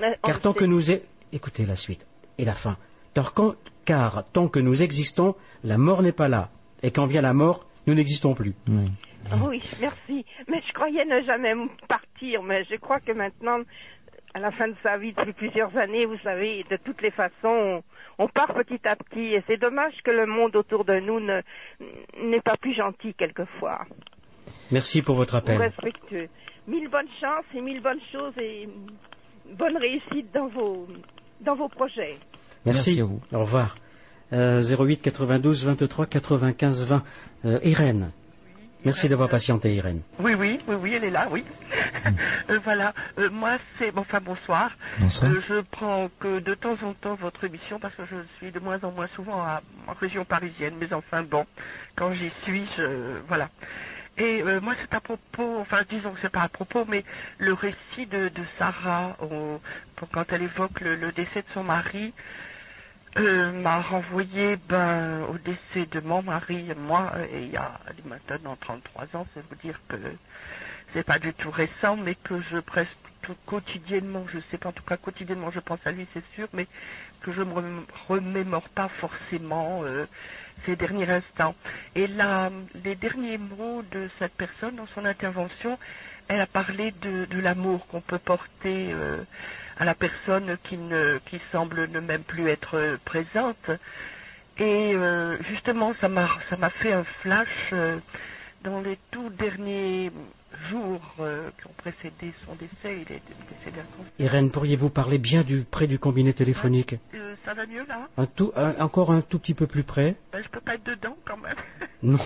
Mais 0.00 0.18
car 0.22 0.40
tant 0.40 0.52
sait- 0.52 0.60
que 0.60 0.64
nous 0.64 0.90
est... 0.90 1.04
Écoutez 1.32 1.64
la 1.66 1.76
suite 1.76 2.06
et 2.38 2.44
la 2.44 2.54
fin. 2.54 2.76
Car, 3.14 3.32
quand- 3.34 3.54
car 3.84 4.24
tant 4.32 4.48
que 4.48 4.58
nous 4.58 4.82
existons, 4.82 5.36
la 5.64 5.78
mort 5.78 6.02
n'est 6.02 6.12
pas 6.12 6.28
là. 6.28 6.48
Et 6.82 6.90
quand 6.90 7.06
vient 7.06 7.20
la 7.20 7.34
mort, 7.34 7.66
nous 7.86 7.94
n'existons 7.94 8.34
plus. 8.34 8.54
Oui, 8.68 9.62
merci. 9.80 10.24
Mais 10.48 10.62
je 10.66 10.72
croyais 10.72 11.04
ne 11.04 11.20
jamais 11.22 11.52
partir, 11.88 12.42
mais 12.42 12.64
je 12.64 12.76
crois 12.76 13.00
que 13.00 13.12
maintenant, 13.12 13.58
à 14.34 14.38
la 14.40 14.50
fin 14.52 14.68
de 14.68 14.74
sa 14.82 14.96
vie, 14.96 15.12
depuis 15.12 15.34
plusieurs 15.34 15.76
années, 15.76 16.06
vous 16.06 16.18
savez, 16.24 16.64
de 16.70 16.76
toutes 16.78 17.02
les 17.02 17.10
façons, 17.10 17.82
on, 18.20 18.28
part 18.28 18.54
petit 18.54 18.80
à 18.86 18.94
petit, 18.96 19.34
et 19.34 19.42
c'est 19.46 19.56
dommage 19.56 19.94
que 20.04 20.10
le 20.10 20.26
monde 20.26 20.54
autour 20.56 20.84
de 20.84 21.00
nous 21.00 21.20
ne 21.20 21.40
n'est 22.22 22.40
pas 22.40 22.56
plus 22.56 22.74
gentil 22.74 23.14
quelquefois, 23.14 23.80
Merci 24.70 25.02
pour 25.02 25.16
votre 25.16 25.34
ou 25.34 25.38
appel. 25.38 25.58
respectueux. 25.58 26.28
Mille 26.68 26.88
bonnes 26.88 27.08
chances 27.20 27.44
et 27.54 27.60
mille 27.60 27.80
bonnes 27.82 28.00
choses 28.12 28.34
et 28.38 28.68
bonne 29.58 29.76
réussite 29.76 30.32
dans 30.32 30.48
vos 30.48 30.86
dans 31.40 31.56
vos 31.56 31.68
projets. 31.68 32.14
Merci. 32.66 32.96
Merci 32.96 33.00
à 33.00 33.04
vous. 33.04 33.20
Au 33.32 33.40
revoir. 33.40 33.76
Euh, 34.32 34.60
08 34.60 35.02
92 35.02 35.64
23 35.66 36.06
95 36.06 36.84
20. 36.86 37.02
Euh, 37.46 37.58
Irène. 37.64 38.12
Merci 38.84 39.08
d'avoir 39.08 39.28
patienté, 39.28 39.74
Irène. 39.74 40.02
Oui, 40.18 40.34
oui, 40.34 40.58
oui, 40.66 40.74
oui, 40.76 40.94
elle 40.94 41.04
est 41.04 41.10
là, 41.10 41.28
oui. 41.30 41.44
Euh, 42.50 42.58
voilà, 42.64 42.92
Euh, 43.18 43.30
moi 43.30 43.58
c'est, 43.78 43.92
bon, 43.92 44.00
enfin 44.00 44.20
bonsoir. 44.20 44.72
Bonsoir. 44.98 45.30
Euh, 45.30 45.40
je 45.48 45.60
prends 45.70 46.08
que 46.18 46.40
de 46.40 46.54
temps 46.54 46.76
en 46.82 46.94
temps 46.94 47.14
votre 47.14 47.44
émission 47.44 47.78
parce 47.78 47.94
que 47.94 48.04
je 48.06 48.16
suis 48.38 48.50
de 48.50 48.58
moins 48.58 48.82
en 48.82 48.90
moins 48.90 49.06
souvent 49.14 49.40
à, 49.42 49.62
en 49.86 49.92
région 49.92 50.24
parisienne, 50.24 50.74
mais 50.80 50.92
enfin 50.92 51.22
bon, 51.22 51.46
quand 51.96 52.12
j'y 52.14 52.32
suis, 52.42 52.66
je, 52.76 53.20
voilà. 53.28 53.50
Et 54.16 54.42
euh, 54.42 54.60
moi 54.60 54.74
c'est 54.80 54.92
à 54.96 55.00
propos, 55.00 55.58
enfin 55.60 55.82
disons 55.88 56.12
que 56.12 56.18
c'est 56.22 56.32
pas 56.32 56.42
à 56.42 56.48
propos, 56.48 56.84
mais 56.88 57.04
le 57.38 57.52
récit 57.52 58.06
de, 58.06 58.28
de 58.30 58.42
Sarah, 58.58 59.16
au- 59.20 59.60
pour- 59.96 60.08
quand 60.10 60.24
elle 60.32 60.42
évoque 60.42 60.80
le, 60.80 60.96
le 60.96 61.12
décès 61.12 61.42
de 61.42 61.48
son 61.54 61.62
mari, 61.62 62.12
euh, 63.18 63.52
m'a 63.52 63.80
renvoyé 63.82 64.56
ben, 64.56 65.22
au 65.30 65.38
décès 65.38 65.86
de 65.86 66.00
mon 66.00 66.22
mari, 66.22 66.70
moi, 66.76 67.12
euh, 67.16 67.26
et 67.32 67.44
il 67.44 67.50
y 67.50 67.56
a 67.56 67.80
maintenant 68.04 68.56
33 68.56 69.04
ans, 69.16 69.26
c'est 69.34 69.42
vous 69.48 69.56
dire 69.56 69.80
que 69.88 69.96
c'est 70.92 71.04
pas 71.04 71.18
du 71.18 71.34
tout 71.34 71.50
récent, 71.50 71.96
mais 71.96 72.14
que 72.16 72.40
je 72.42 72.58
presque 72.60 72.96
tout 73.22 73.36
quotidiennement, 73.46 74.26
je 74.32 74.38
sais 74.50 74.58
pas, 74.58 74.70
en 74.70 74.72
tout 74.72 74.84
cas 74.84 74.96
quotidiennement, 74.96 75.50
je 75.50 75.60
pense 75.60 75.80
à 75.86 75.92
lui, 75.92 76.06
c'est 76.14 76.24
sûr, 76.34 76.48
mais 76.52 76.68
que 77.22 77.32
je 77.32 77.42
me 77.42 77.52
rem- 77.54 77.86
remémore 78.08 78.68
pas 78.70 78.88
forcément 79.00 79.84
euh, 79.84 80.06
ces 80.66 80.76
derniers 80.76 81.10
instants. 81.10 81.56
Et 81.94 82.06
là, 82.06 82.50
les 82.74 82.96
derniers 82.96 83.38
mots 83.38 83.82
de 83.82 84.08
cette 84.18 84.34
personne 84.36 84.76
dans 84.76 84.86
son 84.88 85.04
intervention, 85.04 85.78
elle 86.28 86.40
a 86.40 86.46
parlé 86.46 86.92
de, 86.92 87.26
de 87.26 87.40
l'amour 87.40 87.86
qu'on 87.88 88.02
peut 88.02 88.18
porter 88.20 88.92
euh, 88.92 89.24
à 89.80 89.84
la 89.86 89.94
personne 89.94 90.58
qui 90.64 90.76
ne 90.76 91.18
qui 91.26 91.40
semble 91.50 91.88
ne 91.88 92.00
même 92.00 92.22
plus 92.22 92.48
être 92.48 92.98
présente. 93.06 93.70
Et 94.58 94.92
euh, 94.94 95.38
justement, 95.50 95.94
ça 96.02 96.08
m'a 96.08 96.28
ça 96.50 96.56
m'a 96.58 96.68
fait 96.70 96.92
un 96.92 97.04
flash 97.22 97.48
euh, 97.72 97.98
dans 98.62 98.82
les 98.82 98.98
tout 99.10 99.30
derniers 99.30 100.12
jours 100.68 101.14
euh, 101.20 101.50
qui 101.60 101.66
ont 101.68 101.74
précédé 101.76 102.32
son 102.46 102.54
décès. 102.54 102.72
Il 103.06 103.12
est 103.12 103.22
décédé 103.58 103.80
à 103.80 104.22
Irène, 104.22 104.50
pourriez-vous 104.50 104.90
parler 104.90 105.18
bien 105.18 105.42
du 105.42 105.62
près 105.62 105.86
du 105.86 105.98
combiné 105.98 106.32
téléphonique 106.32 106.96
Euh, 107.14 107.34
ça 107.44 107.54
va 107.54 107.66
mieux 107.66 107.84
là 107.86 108.08
un 108.16 108.26
tout, 108.26 108.52
un- 108.56 108.74
Encore 108.80 109.10
un 109.12 109.20
tout 109.22 109.38
petit 109.38 109.54
peu 109.54 109.66
plus 109.66 109.82
près 109.84 110.16
ben, 110.32 110.42
Je 110.42 110.48
peux 110.48 110.60
pas 110.60 110.74
être 110.74 110.84
dedans 110.84 111.16
quand 111.26 111.36
même. 111.38 111.56
Non, 112.02 112.18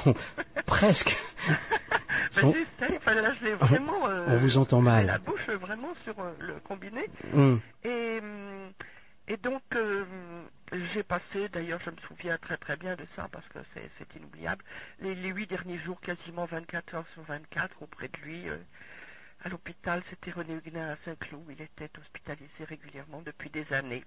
presque. 0.67 1.17
ben, 1.49 2.53
j'essaie. 2.53 2.97
Enfin, 2.97 3.15
là, 3.15 3.33
vraiment. 3.61 4.09
euh, 4.09 4.27
on 4.29 4.37
vous 4.37 4.57
entend 4.59 4.81
mal. 4.81 5.07
La 5.07 5.19
bouche 5.19 5.47
vraiment 5.61 5.93
sur 6.05 6.19
euh, 6.21 6.33
le 6.41 6.55
combiné. 6.67 7.05
Hum. 7.35 7.61
Et, 7.85 8.19
hum, 8.23 8.71
et 9.29 9.37
donc, 9.39 9.63
euh, 9.75 10.05
j'ai 10.73 11.03
passé, 11.03 11.49
d'ailleurs 11.51 11.81
je 11.85 11.91
me 11.91 11.97
souviens 12.09 12.39
très 12.39 12.57
très 12.57 12.77
bien 12.77 12.97
de 12.97 13.07
ça 13.17 13.29
parce 13.31 13.47
que 13.49 13.59
c'est, 13.75 13.91
c'est 13.99 14.17
inoubliable, 14.17 14.65
les, 15.01 15.15
huit 15.15 15.47
derniers 15.47 15.79
jours 15.81 16.01
quasiment 16.01 16.47
24 16.47 16.95
heures 16.95 17.07
sur 17.15 17.23
24 17.23 17.83
auprès 17.83 18.09
de 18.09 18.17
lui. 18.19 18.49
euh, 18.49 18.59
à 19.45 19.49
l'hôpital, 19.51 20.03
c'était 20.09 20.31
René 20.31 20.55
Huguenin 20.55 20.93
à 20.93 20.97
Saint-Cloud. 21.05 21.45
Il 21.51 21.61
était 21.61 21.91
hospitalisé 21.99 22.65
régulièrement 22.65 23.21
depuis 23.21 23.51
des 23.51 23.71
années. 23.73 24.03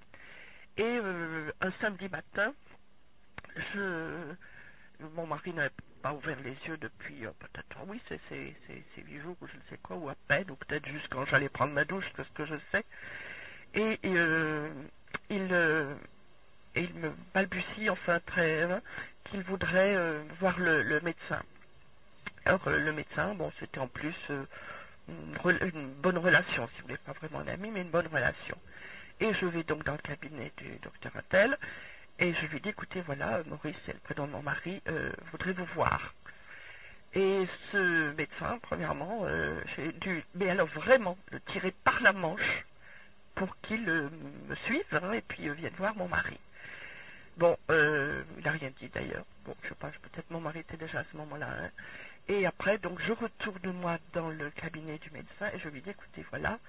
Et 0.77 0.83
euh, 0.83 1.51
un 1.61 1.71
samedi 1.79 2.09
matin, 2.09 2.53
je, 3.73 4.33
mon 5.15 5.27
mari 5.27 5.53
n'avait 5.53 5.71
pas 6.01 6.13
ouvert 6.13 6.39
les 6.41 6.55
yeux 6.67 6.77
depuis 6.77 7.25
euh, 7.25 7.31
peut-être, 7.39 7.77
oui, 7.87 8.01
c'est, 8.07 8.19
c'est, 8.29 8.55
c'est, 8.65 8.83
c'est 8.95 9.01
huit 9.03 9.19
jours 9.21 9.35
ou 9.41 9.47
je 9.47 9.55
ne 9.55 9.61
sais 9.69 9.77
quoi, 9.83 9.95
ou 9.97 10.09
à 10.09 10.15
peine, 10.27 10.49
ou 10.49 10.55
peut-être 10.55 10.87
juste 10.87 11.07
quand 11.09 11.25
j'allais 11.25 11.49
prendre 11.49 11.73
ma 11.73 11.85
douche, 11.85 12.05
que 12.13 12.23
ce 12.23 12.29
que 12.31 12.45
je 12.45 12.55
sais. 12.71 12.85
Et 13.75 13.99
il, 15.29 15.47
euh, 16.77 16.87
il 16.89 16.99
me 16.99 17.11
balbutie, 17.33 17.89
enfin 17.89 18.19
très, 18.25 18.63
hein, 18.63 18.81
qu'il 19.25 19.41
voudrait 19.43 19.95
euh, 19.95 20.23
voir 20.39 20.57
le, 20.59 20.99
médecin. 21.01 21.41
Alors 22.45 22.67
euh, 22.67 22.77
le 22.77 22.93
médecin, 22.93 23.33
bon, 23.35 23.51
c'était 23.59 23.79
en 23.79 23.87
plus 23.87 24.15
euh, 24.29 24.43
une, 25.09 25.69
une 25.73 25.93
bonne 25.93 26.17
relation, 26.17 26.67
si 26.67 26.81
vous 26.81 26.87
voulez, 26.87 26.97
pas 27.05 27.13
vraiment 27.13 27.39
un 27.39 27.47
ami, 27.47 27.71
mais 27.71 27.81
une 27.81 27.91
bonne 27.91 28.07
relation. 28.07 28.57
Et 29.19 29.33
je 29.33 29.45
vais 29.45 29.63
donc 29.63 29.83
dans 29.83 29.93
le 29.93 29.97
cabinet 29.99 30.51
du 30.57 30.77
docteur 30.83 31.11
Attel, 31.15 31.57
et 32.19 32.33
je 32.33 32.45
lui 32.47 32.61
dis, 32.61 32.69
écoutez, 32.69 33.01
voilà, 33.01 33.41
Maurice, 33.45 33.75
c'est 33.85 33.93
le 33.93 33.99
prénom 33.99 34.27
de 34.27 34.31
mon 34.31 34.41
mari, 34.41 34.81
voudrait 35.31 35.53
vous 35.53 35.65
voir? 35.75 36.13
Et 37.13 37.47
ce 37.71 38.11
médecin, 38.13 38.59
premièrement, 38.61 39.25
j'ai 39.75 39.91
dû, 39.93 40.23
mais 40.35 40.49
alors 40.49 40.67
vraiment, 40.67 41.17
le 41.31 41.39
tirer 41.41 41.71
par 41.83 42.01
la 42.01 42.11
manche 42.11 42.65
pour 43.35 43.55
qu'il 43.61 43.81
me 43.81 44.55
suive 44.65 44.83
hein, 44.91 45.11
et 45.13 45.21
puis 45.21 45.49
vienne 45.49 45.73
voir 45.77 45.95
mon 45.95 46.07
mari. 46.07 46.39
Bon, 47.37 47.57
euh, 47.69 48.23
il 48.37 48.43
n'a 48.43 48.51
rien 48.51 48.71
dit 48.79 48.89
d'ailleurs. 48.89 49.25
Bon, 49.45 49.55
je 49.63 49.69
sais 49.69 49.75
pas, 49.75 49.89
peut-être 49.89 50.29
mon 50.31 50.41
mari 50.41 50.59
était 50.59 50.77
déjà 50.77 50.99
à 50.99 51.03
ce 51.11 51.17
moment-là. 51.17 51.47
hein. 51.49 51.69
Et 52.27 52.45
après, 52.45 52.77
donc, 52.79 52.99
je 53.01 53.13
retourne 53.13 53.71
moi 53.73 53.97
dans 54.13 54.29
le 54.29 54.49
cabinet 54.51 54.97
du 54.97 55.11
médecin 55.11 55.49
et 55.53 55.59
je 55.59 55.69
lui 55.69 55.81
dis, 55.81 55.91
écoutez, 55.91 56.25
voilà, 56.31 56.59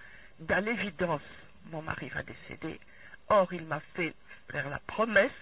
dans 0.40 0.64
l'évidence, 0.64 1.22
mon 1.70 1.82
mari 1.82 2.08
va 2.10 2.22
décéder. 2.22 2.78
Or, 3.28 3.52
il 3.52 3.64
m'a 3.64 3.80
fait 3.94 4.14
faire 4.50 4.68
la 4.68 4.78
promesse 4.80 5.32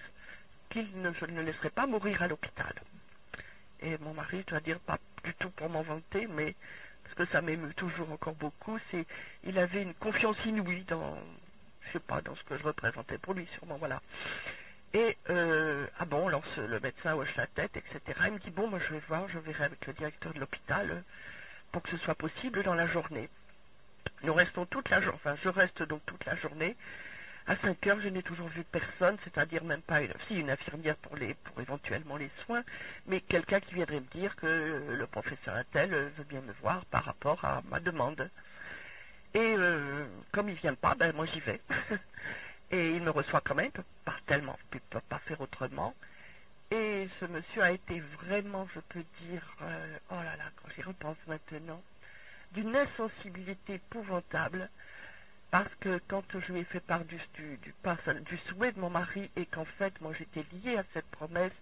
qu'il 0.69 0.89
ne, 1.01 1.11
je 1.13 1.25
ne 1.25 1.69
pas 1.69 1.85
mourir 1.87 2.21
à 2.23 2.27
l'hôpital. 2.27 2.73
Et 3.81 3.97
mon 3.99 4.13
mari, 4.13 4.41
je 4.45 4.51
dois 4.51 4.59
dire, 4.61 4.79
pas 4.79 4.97
du 5.23 5.33
tout 5.35 5.49
pour 5.51 5.69
m'en 5.69 5.83
vanter, 5.83 6.27
mais 6.27 6.55
parce 7.03 7.15
que 7.15 7.25
ça 7.33 7.41
m'émeut 7.41 7.73
toujours 7.75 8.11
encore 8.11 8.35
beaucoup, 8.35 8.79
c'est 8.91 9.05
il 9.43 9.57
avait 9.59 9.83
une 9.83 9.93
confiance 9.95 10.37
inouïe 10.45 10.83
dans, 10.85 11.17
je 11.87 11.93
sais 11.93 11.99
pas, 11.99 12.21
dans 12.21 12.35
ce 12.35 12.43
que 12.43 12.57
je 12.57 12.63
représentais 12.63 13.17
pour 13.19 13.33
lui, 13.33 13.47
sûrement, 13.57 13.77
voilà. 13.77 14.01
Et, 14.93 15.17
euh, 15.29 15.85
ah 15.99 16.05
bon, 16.05 16.27
alors 16.27 16.43
le 16.57 16.79
médecin 16.79 17.13
hoche 17.15 17.35
la 17.35 17.47
tête, 17.47 17.75
etc. 17.75 18.01
Il 18.25 18.33
me 18.33 18.39
dit, 18.39 18.51
bon, 18.51 18.67
moi 18.67 18.79
je 18.79 18.93
vais 18.93 19.01
voir, 19.07 19.27
je 19.29 19.39
verrai 19.39 19.65
avec 19.65 19.85
le 19.85 19.93
directeur 19.93 20.33
de 20.33 20.39
l'hôpital 20.39 20.91
euh, 20.91 21.01
pour 21.71 21.83
que 21.83 21.89
ce 21.89 21.97
soit 21.97 22.15
possible 22.15 22.63
dans 22.63 22.73
la 22.73 22.87
journée. 22.87 23.29
Nous 24.23 24.33
restons 24.33 24.65
toute 24.65 24.89
la 24.89 25.01
journée, 25.01 25.19
enfin 25.23 25.35
je 25.43 25.49
reste 25.49 25.83
donc 25.83 26.01
toute 26.05 26.25
la 26.25 26.35
journée. 26.37 26.75
À 27.47 27.55
5 27.57 27.87
heures, 27.87 28.01
je 28.01 28.09
n'ai 28.09 28.23
toujours 28.23 28.49
vu 28.49 28.63
personne, 28.65 29.17
c'est-à-dire 29.23 29.63
même 29.63 29.81
pas 29.81 30.01
une, 30.01 30.13
si 30.27 30.35
une 30.35 30.49
infirmière 30.49 30.97
pour 30.97 31.15
les, 31.15 31.33
pour 31.33 31.61
éventuellement 31.61 32.17
les 32.17 32.29
soins, 32.45 32.63
mais 33.05 33.21
quelqu'un 33.21 33.61
qui 33.61 33.73
viendrait 33.75 34.01
me 34.01 34.19
dire 34.19 34.35
que 34.35 34.47
le 34.89 35.07
professeur 35.07 35.55
Attel 35.55 35.93
euh, 35.93 36.09
veut 36.17 36.25
bien 36.25 36.41
me 36.41 36.51
voir 36.61 36.85
par 36.87 37.05
rapport 37.05 37.43
à 37.45 37.61
ma 37.69 37.79
demande. 37.79 38.29
Et 39.33 39.39
euh, 39.39 40.05
comme 40.33 40.49
il 40.49 40.55
vient 40.55 40.75
pas, 40.75 40.95
ben 40.95 41.13
moi 41.15 41.25
j'y 41.25 41.39
vais. 41.41 41.61
Et 42.71 42.91
il 42.91 43.01
me 43.01 43.11
reçoit 43.11 43.41
quand 43.41 43.55
même, 43.55 43.67
il 43.67 43.71
peut 43.71 43.83
pas 44.05 44.17
tellement, 44.27 44.57
peut 44.71 44.79
pas 45.09 45.19
faire 45.19 45.41
autrement. 45.41 45.95
Et 46.71 47.07
ce 47.19 47.25
monsieur 47.25 47.61
a 47.63 47.71
été 47.71 48.01
vraiment, 48.21 48.67
je 48.75 48.79
peux 48.81 49.03
dire, 49.21 49.55
euh, 49.61 49.97
oh 50.11 50.15
là 50.15 50.35
là, 50.35 50.45
quand 50.57 50.69
j'y 50.75 50.81
repense 50.81 51.17
maintenant, 51.27 51.81
d'une 52.51 52.75
insensibilité 52.75 53.75
épouvantable, 53.75 54.69
parce 55.51 55.73
que 55.79 55.99
quand 56.09 56.23
je 56.33 56.51
lui 56.53 56.59
ai 56.61 56.63
fait 56.65 56.81
part 56.81 57.05
du, 57.05 57.17
du, 57.35 57.57
du, 57.57 58.37
souhait 58.49 58.73
de 58.73 58.79
mon 58.79 58.89
mari 58.89 59.31
et 59.37 59.45
qu'en 59.45 59.65
fait, 59.77 59.99
moi 60.01 60.13
j'étais 60.17 60.45
liée 60.51 60.77
à 60.77 60.83
cette 60.93 61.07
promesse 61.11 61.53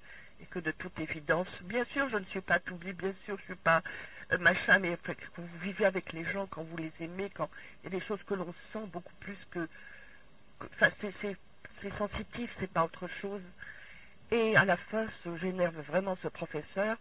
et 0.41 0.45
que 0.47 0.59
de 0.59 0.71
toute 0.71 0.99
évidence, 0.99 1.47
bien 1.63 1.85
sûr, 1.85 2.09
je 2.09 2.17
ne 2.17 2.25
suis 2.25 2.41
pas 2.41 2.59
tout 2.59 2.75
bien 2.77 3.13
sûr, 3.25 3.37
je 3.39 3.43
suis 3.45 3.55
pas 3.55 3.83
euh, 4.31 4.37
machin, 4.39 4.79
mais 4.79 4.97
quand 5.05 5.13
vous 5.37 5.59
vivez 5.59 5.85
avec 5.85 6.11
les 6.13 6.25
gens, 6.25 6.47
quand 6.47 6.63
vous 6.63 6.77
les 6.77 6.91
aimez, 6.99 7.29
quand 7.35 7.49
il 7.83 7.93
y 7.93 7.95
a 7.95 7.99
des 7.99 8.05
choses 8.05 8.21
que 8.23 8.33
l'on 8.33 8.53
sent 8.73 8.87
beaucoup 8.91 9.15
plus 9.19 9.37
que- 9.51 9.69
c'est, 10.79 11.97
sensitif, 11.97 12.51
c'est 12.59 12.71
pas 12.71 12.85
autre 12.85 13.07
chose. 13.21 13.41
Et 14.31 14.55
à 14.57 14.65
la 14.65 14.77
fin, 14.77 15.07
j'énerve 15.41 15.79
vraiment 15.81 16.17
ce 16.23 16.27
professeur 16.29 16.97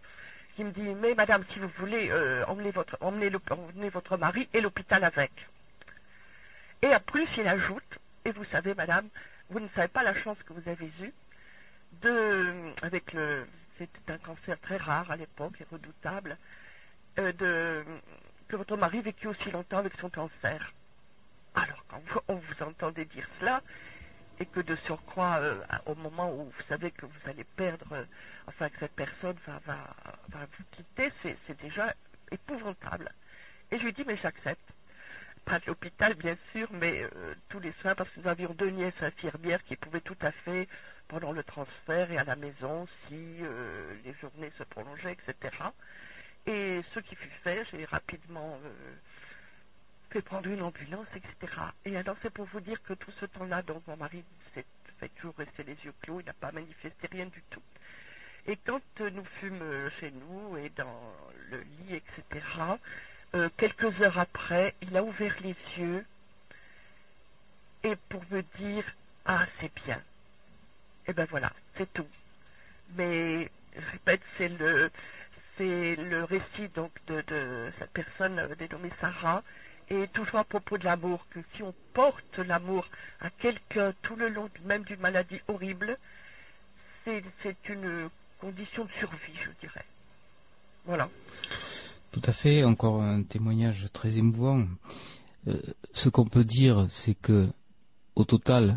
qui 0.57 0.65
me 0.65 0.73
dit, 0.73 0.83
mais 0.83 1.15
madame, 1.15 1.45
si 1.53 1.59
vous 1.61 1.69
voulez, 1.79 2.11
euh, 2.11 2.45
emmenez, 2.47 2.73
votre, 2.73 2.97
emmenez, 3.01 3.31
le- 3.31 3.41
emmenez 3.51 3.91
votre 3.91 4.17
mari 4.17 4.49
et 4.53 4.61
l'hôpital 4.61 5.05
avec. 5.05 5.33
Et 6.83 6.95
en 6.95 7.01
plus, 7.01 7.29
il 7.39 7.49
ajoute, 7.49 7.99
et 8.25 8.33
vous 8.33 8.45
savez, 8.47 8.75
madame, 8.75 9.09
vous 9.51 9.61
ne 9.61 9.69
savez 9.71 9.89
pas 9.89 10.03
la 10.03 10.15
chance 10.23 10.39
que 10.45 10.53
vous 10.53 10.69
avez 10.69 10.91
eue 11.03 11.15
de, 12.03 12.73
avec 12.83 13.13
le, 13.15 13.47
c'était 13.79 14.13
un 14.13 14.19
cancer 14.19 14.59
très 14.61 14.77
rare 14.79 15.11
à 15.11 15.17
l'époque 15.17 15.61
et 15.61 15.67
redoutable, 15.73 16.39
euh, 17.19 17.33
de, 17.33 17.85
que 18.49 18.57
votre 18.57 18.77
mari 18.77 19.01
vécut 19.03 19.29
aussi 19.29 19.51
longtemps 19.51 19.79
avec 19.79 19.95
son 20.01 20.11
cancer. 20.11 20.73
Alors, 21.55 21.85
quand 21.89 22.01
vous, 22.01 22.21
on 22.29 22.35
vous 22.37 22.63
entendez 22.63 23.05
dire 23.07 23.27
cela, 23.41 23.63
et 24.41 24.47
que 24.47 24.61
de 24.61 24.75
surcroît, 24.77 25.39
euh, 25.39 25.63
au 25.87 25.95
moment 25.95 26.33
où 26.35 26.45
vous 26.45 26.63
savez 26.69 26.91
que 26.91 27.07
vous 27.07 27.31
allez 27.31 27.45
perdre, 27.57 27.93
euh, 27.93 28.05
enfin 28.47 28.69
que 28.69 28.79
cette 28.81 28.95
personne 28.95 29.37
va, 29.47 29.95
vous 30.31 30.65
quitter, 30.73 31.13
c'est, 31.23 31.61
déjà 31.61 31.95
épouvantable. 32.31 33.11
Et 33.71 33.79
je 33.79 33.85
lui 33.85 33.93
dis, 33.93 34.05
mais 34.07 34.17
j'accepte. 34.17 34.61
Pas 35.45 35.59
de 35.61 35.67
l'hôpital, 35.67 36.15
bien 36.15 36.37
sûr, 36.53 36.69
mais 36.73 37.03
euh, 37.03 37.35
tous 37.51 37.61
les 37.61 37.73
soins, 37.81 37.95
parce 37.95 38.09
que 38.11 38.21
nous 38.21 38.29
avions 38.29 38.55
deux 38.55 38.71
nièces 38.71 39.03
infirmières 39.03 39.63
qui 39.65 39.77
pouvaient 39.77 40.01
tout 40.01 40.17
à 40.23 40.33
fait, 40.33 40.69
pendant 41.07 41.33
le 41.33 41.45
transfert 41.45 42.11
et 42.11 42.17
à 42.17 42.25
la 42.25 42.35
maison, 42.35 42.89
si 43.07 43.37
les 44.05 44.15
journées 44.23 44.51
se 44.57 44.63
prolongeaient, 44.65 45.13
etc. 45.13 45.55
Et 46.47 46.81
ce 46.95 47.01
qui 47.01 47.15
fut 47.15 47.29
fait, 47.43 47.63
j'ai 47.71 47.85
rapidement 47.85 48.59
fait 50.15 50.23
prendre 50.23 50.49
une 50.49 50.63
ambulance, 50.63 51.09
etc. 51.17 51.53
Et 51.85 51.97
alors, 51.97 52.15
c'est 52.23 52.33
pour 52.33 52.47
vous 52.47 52.61
dire 52.61 52.81
que 52.85 52.95
tout 52.95 53.11
ce 53.19 53.27
temps-là, 53.27 53.63
donc, 53.63 53.85
mon 53.89 53.97
mari 53.97 54.23
s'est 54.55 54.65
fait 55.01 55.09
toujours 55.17 55.35
rester 55.37 55.65
les 55.65 55.75
yeux 55.85 55.93
clos, 56.03 56.21
il 56.21 56.27
n'a 56.27 56.33
pas 56.35 56.53
manifesté 56.53 57.09
rien 57.11 57.27
du 57.27 57.43
tout. 57.51 57.63
Et 58.47 58.57
quand 58.65 58.81
euh, 59.01 59.11
nous 59.11 59.25
fûmes 59.41 59.61
euh, 59.61 59.91
chez 59.99 60.13
nous 60.13 60.57
et 60.57 60.69
dans 60.77 61.13
le 61.51 61.63
lit, 61.63 61.97
etc., 61.97 62.47
euh, 63.35 63.49
quelques 63.57 64.01
heures 64.01 64.19
après, 64.21 64.75
il 64.83 64.97
a 64.97 65.03
ouvert 65.03 65.35
les 65.41 65.57
yeux 65.79 66.05
et 67.83 67.97
pour 68.09 68.23
me 68.31 68.43
dire 68.59 68.85
Ah, 69.25 69.47
c'est 69.61 69.75
bien. 69.85 70.01
Et 71.09 71.13
ben 71.13 71.27
voilà, 71.29 71.53
c'est 71.77 71.93
tout. 71.93 72.07
Mais 72.97 73.51
je 73.75 73.91
répète, 73.91 74.23
c'est 74.39 74.49
le 74.49 74.91
c'est 75.57 75.97
le 75.97 76.25
récit 76.25 76.69
donc 76.75 76.93
de, 77.07 77.71
cette 77.79 77.93
personne 77.93 78.55
dénommée 78.59 78.91
Sarah 79.01 79.43
et 79.91 80.09
toujours 80.09 80.41
à 80.41 80.45
propos 80.45 80.79
de 80.79 80.85
l'amour 80.85 81.27
que 81.31 81.41
si 81.55 81.63
on 81.63 81.75
porte 81.93 82.39
l'amour 82.39 82.87
à 83.21 83.31
quelqu'un 83.31 83.93
tout 84.03 84.17
le 84.17 84.29
long 84.29 84.49
même 84.65 84.83
d'une 84.85 85.01
maladie 85.01 85.41
horrible, 85.49 85.99
c'est 87.05 87.23
une 87.69 88.09
condition 88.41 88.85
de 88.85 88.91
survie, 88.99 89.37
je 89.45 89.51
dirais. 89.67 89.85
Voilà. 90.87 91.09
Tout 92.13 92.23
à 92.25 92.33
fait, 92.33 92.65
encore 92.65 93.03
un 93.03 93.23
témoignage 93.23 93.87
très 93.93 94.17
émouvant. 94.19 94.65
Euh, 95.49 95.61
ce 95.93 96.09
qu'on 96.09 96.25
peut 96.27 96.45
dire, 96.45 96.87
c'est 96.89 97.15
que, 97.15 97.49
au 98.15 98.25
total, 98.25 98.77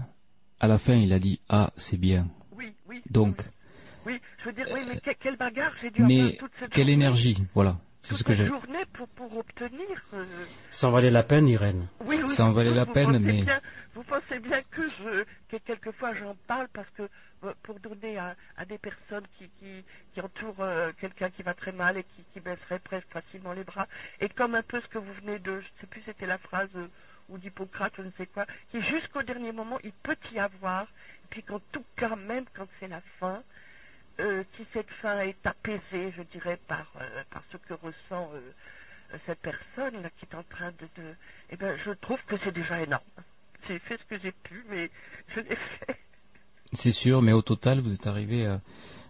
à 0.59 0.67
la 0.67 0.77
fin, 0.77 0.95
il 0.95 1.13
a 1.13 1.19
dit 1.19 1.39
ah 1.49 1.71
c'est 1.77 1.97
bien. 1.97 2.27
Oui, 2.51 2.73
oui. 2.87 3.01
Donc, 3.09 3.45
Oui, 4.05 4.19
je 4.39 4.45
veux 4.45 4.53
dire, 4.53 4.65
oui, 4.73 4.81
mais 4.87 4.99
que- 4.99 5.17
quelle 5.19 5.37
bagarre 5.37 5.73
j'ai 5.81 5.89
dû 5.91 6.03
avoir 6.03 6.09
mais 6.09 6.35
toute 6.37 6.51
cette 6.59 6.71
quelle 6.71 6.87
journée, 6.87 6.93
énergie, 6.93 7.37
voilà, 7.53 7.77
c'est 8.01 8.15
ce 8.15 8.23
que 8.23 8.33
j'ai. 8.33 8.47
journée 8.47 8.85
pour, 8.93 9.07
pour 9.09 9.37
obtenir. 9.37 9.87
euh, 10.13 10.45
Ça 10.69 10.87
en 10.87 10.91
valait 10.91 11.09
la 11.09 11.23
peine, 11.23 11.47
Irène. 11.47 11.87
Oui, 12.01 12.19
oui, 12.23 12.29
Ça 12.29 12.45
en 12.45 12.51
valait 12.53 12.69
vous- 12.69 12.75
la 12.75 12.85
peine, 12.85 13.05
pensez 13.07 13.19
mais- 13.19 13.41
bien- 13.43 13.61
vous 13.95 14.03
pensez 14.03 14.39
bien 14.39 14.61
que 14.71 14.87
je, 14.89 15.23
que 15.49 15.57
quelquefois 15.63 16.13
j'en 16.15 16.35
parle 16.47 16.67
parce 16.73 16.89
que 16.91 17.03
euh, 17.43 17.53
pour 17.63 17.79
donner 17.79 18.17
à, 18.17 18.35
à 18.57 18.65
des 18.65 18.77
personnes 18.77 19.25
qui, 19.37 19.49
qui, 19.59 19.83
qui 20.13 20.21
entourent 20.21 20.59
euh, 20.61 20.91
quelqu'un 20.99 21.29
qui 21.29 21.43
va 21.43 21.53
très 21.53 21.71
mal 21.71 21.97
et 21.97 22.03
qui, 22.03 22.23
qui 22.33 22.39
baisserait 22.39 22.79
presque 22.79 23.09
facilement 23.11 23.53
les 23.53 23.63
bras, 23.63 23.87
et 24.19 24.29
comme 24.29 24.55
un 24.55 24.63
peu 24.63 24.79
ce 24.81 24.87
que 24.87 24.97
vous 24.97 25.13
venez 25.21 25.37
de, 25.39 25.59
je 25.59 25.67
sais 25.81 25.87
plus 25.87 26.01
c'était 26.05 26.25
la 26.25 26.37
phrase 26.39 26.69
euh, 26.75 26.87
ou 27.29 27.37
d'Hippocrate, 27.37 27.93
je 27.97 28.03
ne 28.03 28.11
sais 28.17 28.25
quoi, 28.25 28.45
qui 28.71 28.81
jusqu'au 28.81 29.21
dernier 29.21 29.51
moment 29.51 29.77
il 29.83 29.91
peut 29.91 30.15
y 30.33 30.39
avoir, 30.39 30.83
et 30.83 31.27
puis 31.29 31.43
qu'en 31.43 31.59
tout 31.71 31.83
cas 31.95 32.15
même 32.15 32.45
quand 32.55 32.67
c'est 32.79 32.87
la 32.87 33.01
fin, 33.19 33.43
euh, 34.19 34.43
si 34.55 34.65
cette 34.73 34.89
fin 35.01 35.19
est 35.21 35.45
apaisée, 35.45 36.11
je 36.15 36.23
dirais, 36.23 36.59
par, 36.67 36.91
euh, 36.99 37.23
par 37.29 37.43
ce 37.51 37.57
que 37.57 37.73
ressent 37.73 38.29
euh, 38.33 38.53
euh, 39.13 39.17
cette 39.25 39.39
personne 39.39 40.01
là, 40.01 40.09
qui 40.17 40.25
est 40.25 40.35
en 40.35 40.43
train 40.43 40.71
de, 40.71 41.01
de 41.01 41.15
eh 41.51 41.55
ben, 41.57 41.77
je 41.85 41.91
trouve 41.91 42.19
que 42.27 42.35
c'est 42.43 42.51
déjà 42.53 42.81
énorme. 42.81 43.03
J'ai 43.67 43.79
fait 43.79 43.97
ce 43.97 44.05
que 44.05 44.19
j'ai 44.21 44.31
pu, 44.31 44.63
mais 44.69 44.89
je 45.35 45.39
l'ai 45.41 45.55
fait. 45.55 45.97
C'est 46.73 46.91
sûr, 46.91 47.21
mais 47.21 47.31
au 47.33 47.41
total, 47.41 47.79
vous 47.79 47.93
êtes 47.93 48.07
arrivé 48.07 48.45
à, 48.45 48.61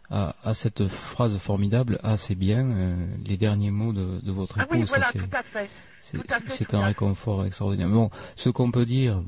à, 0.10 0.36
à 0.44 0.54
cette 0.54 0.88
phrase 0.88 1.38
formidable. 1.40 2.00
Ah, 2.04 2.18
c'est 2.18 2.36
bien, 2.36 2.98
les 3.26 3.38
derniers 3.38 3.72
mots 3.72 3.94
de, 3.94 4.20
de 4.22 4.32
votre 4.32 4.60
Ah 4.60 4.64
époux. 4.64 4.74
oui, 4.76 4.82
ça, 4.82 4.86
voilà, 4.88 5.12
c'est- 5.12 5.20
tout 5.20 5.36
à 5.36 5.44
fait. 5.44 5.70
c'est- 6.02 6.18
Tout 6.18 6.34
à 6.34 6.40
fait, 6.40 6.50
c'est 6.50 6.66
tout 6.70 6.76
un 6.76 6.80
à 6.80 6.82
fait. 6.84 6.88
réconfort 6.90 7.46
extraordinaire. 7.46 7.90
Bon, 7.90 8.10
ce 8.36 8.50
qu'on 8.50 8.72
peut 8.72 8.86
dire 8.86 9.22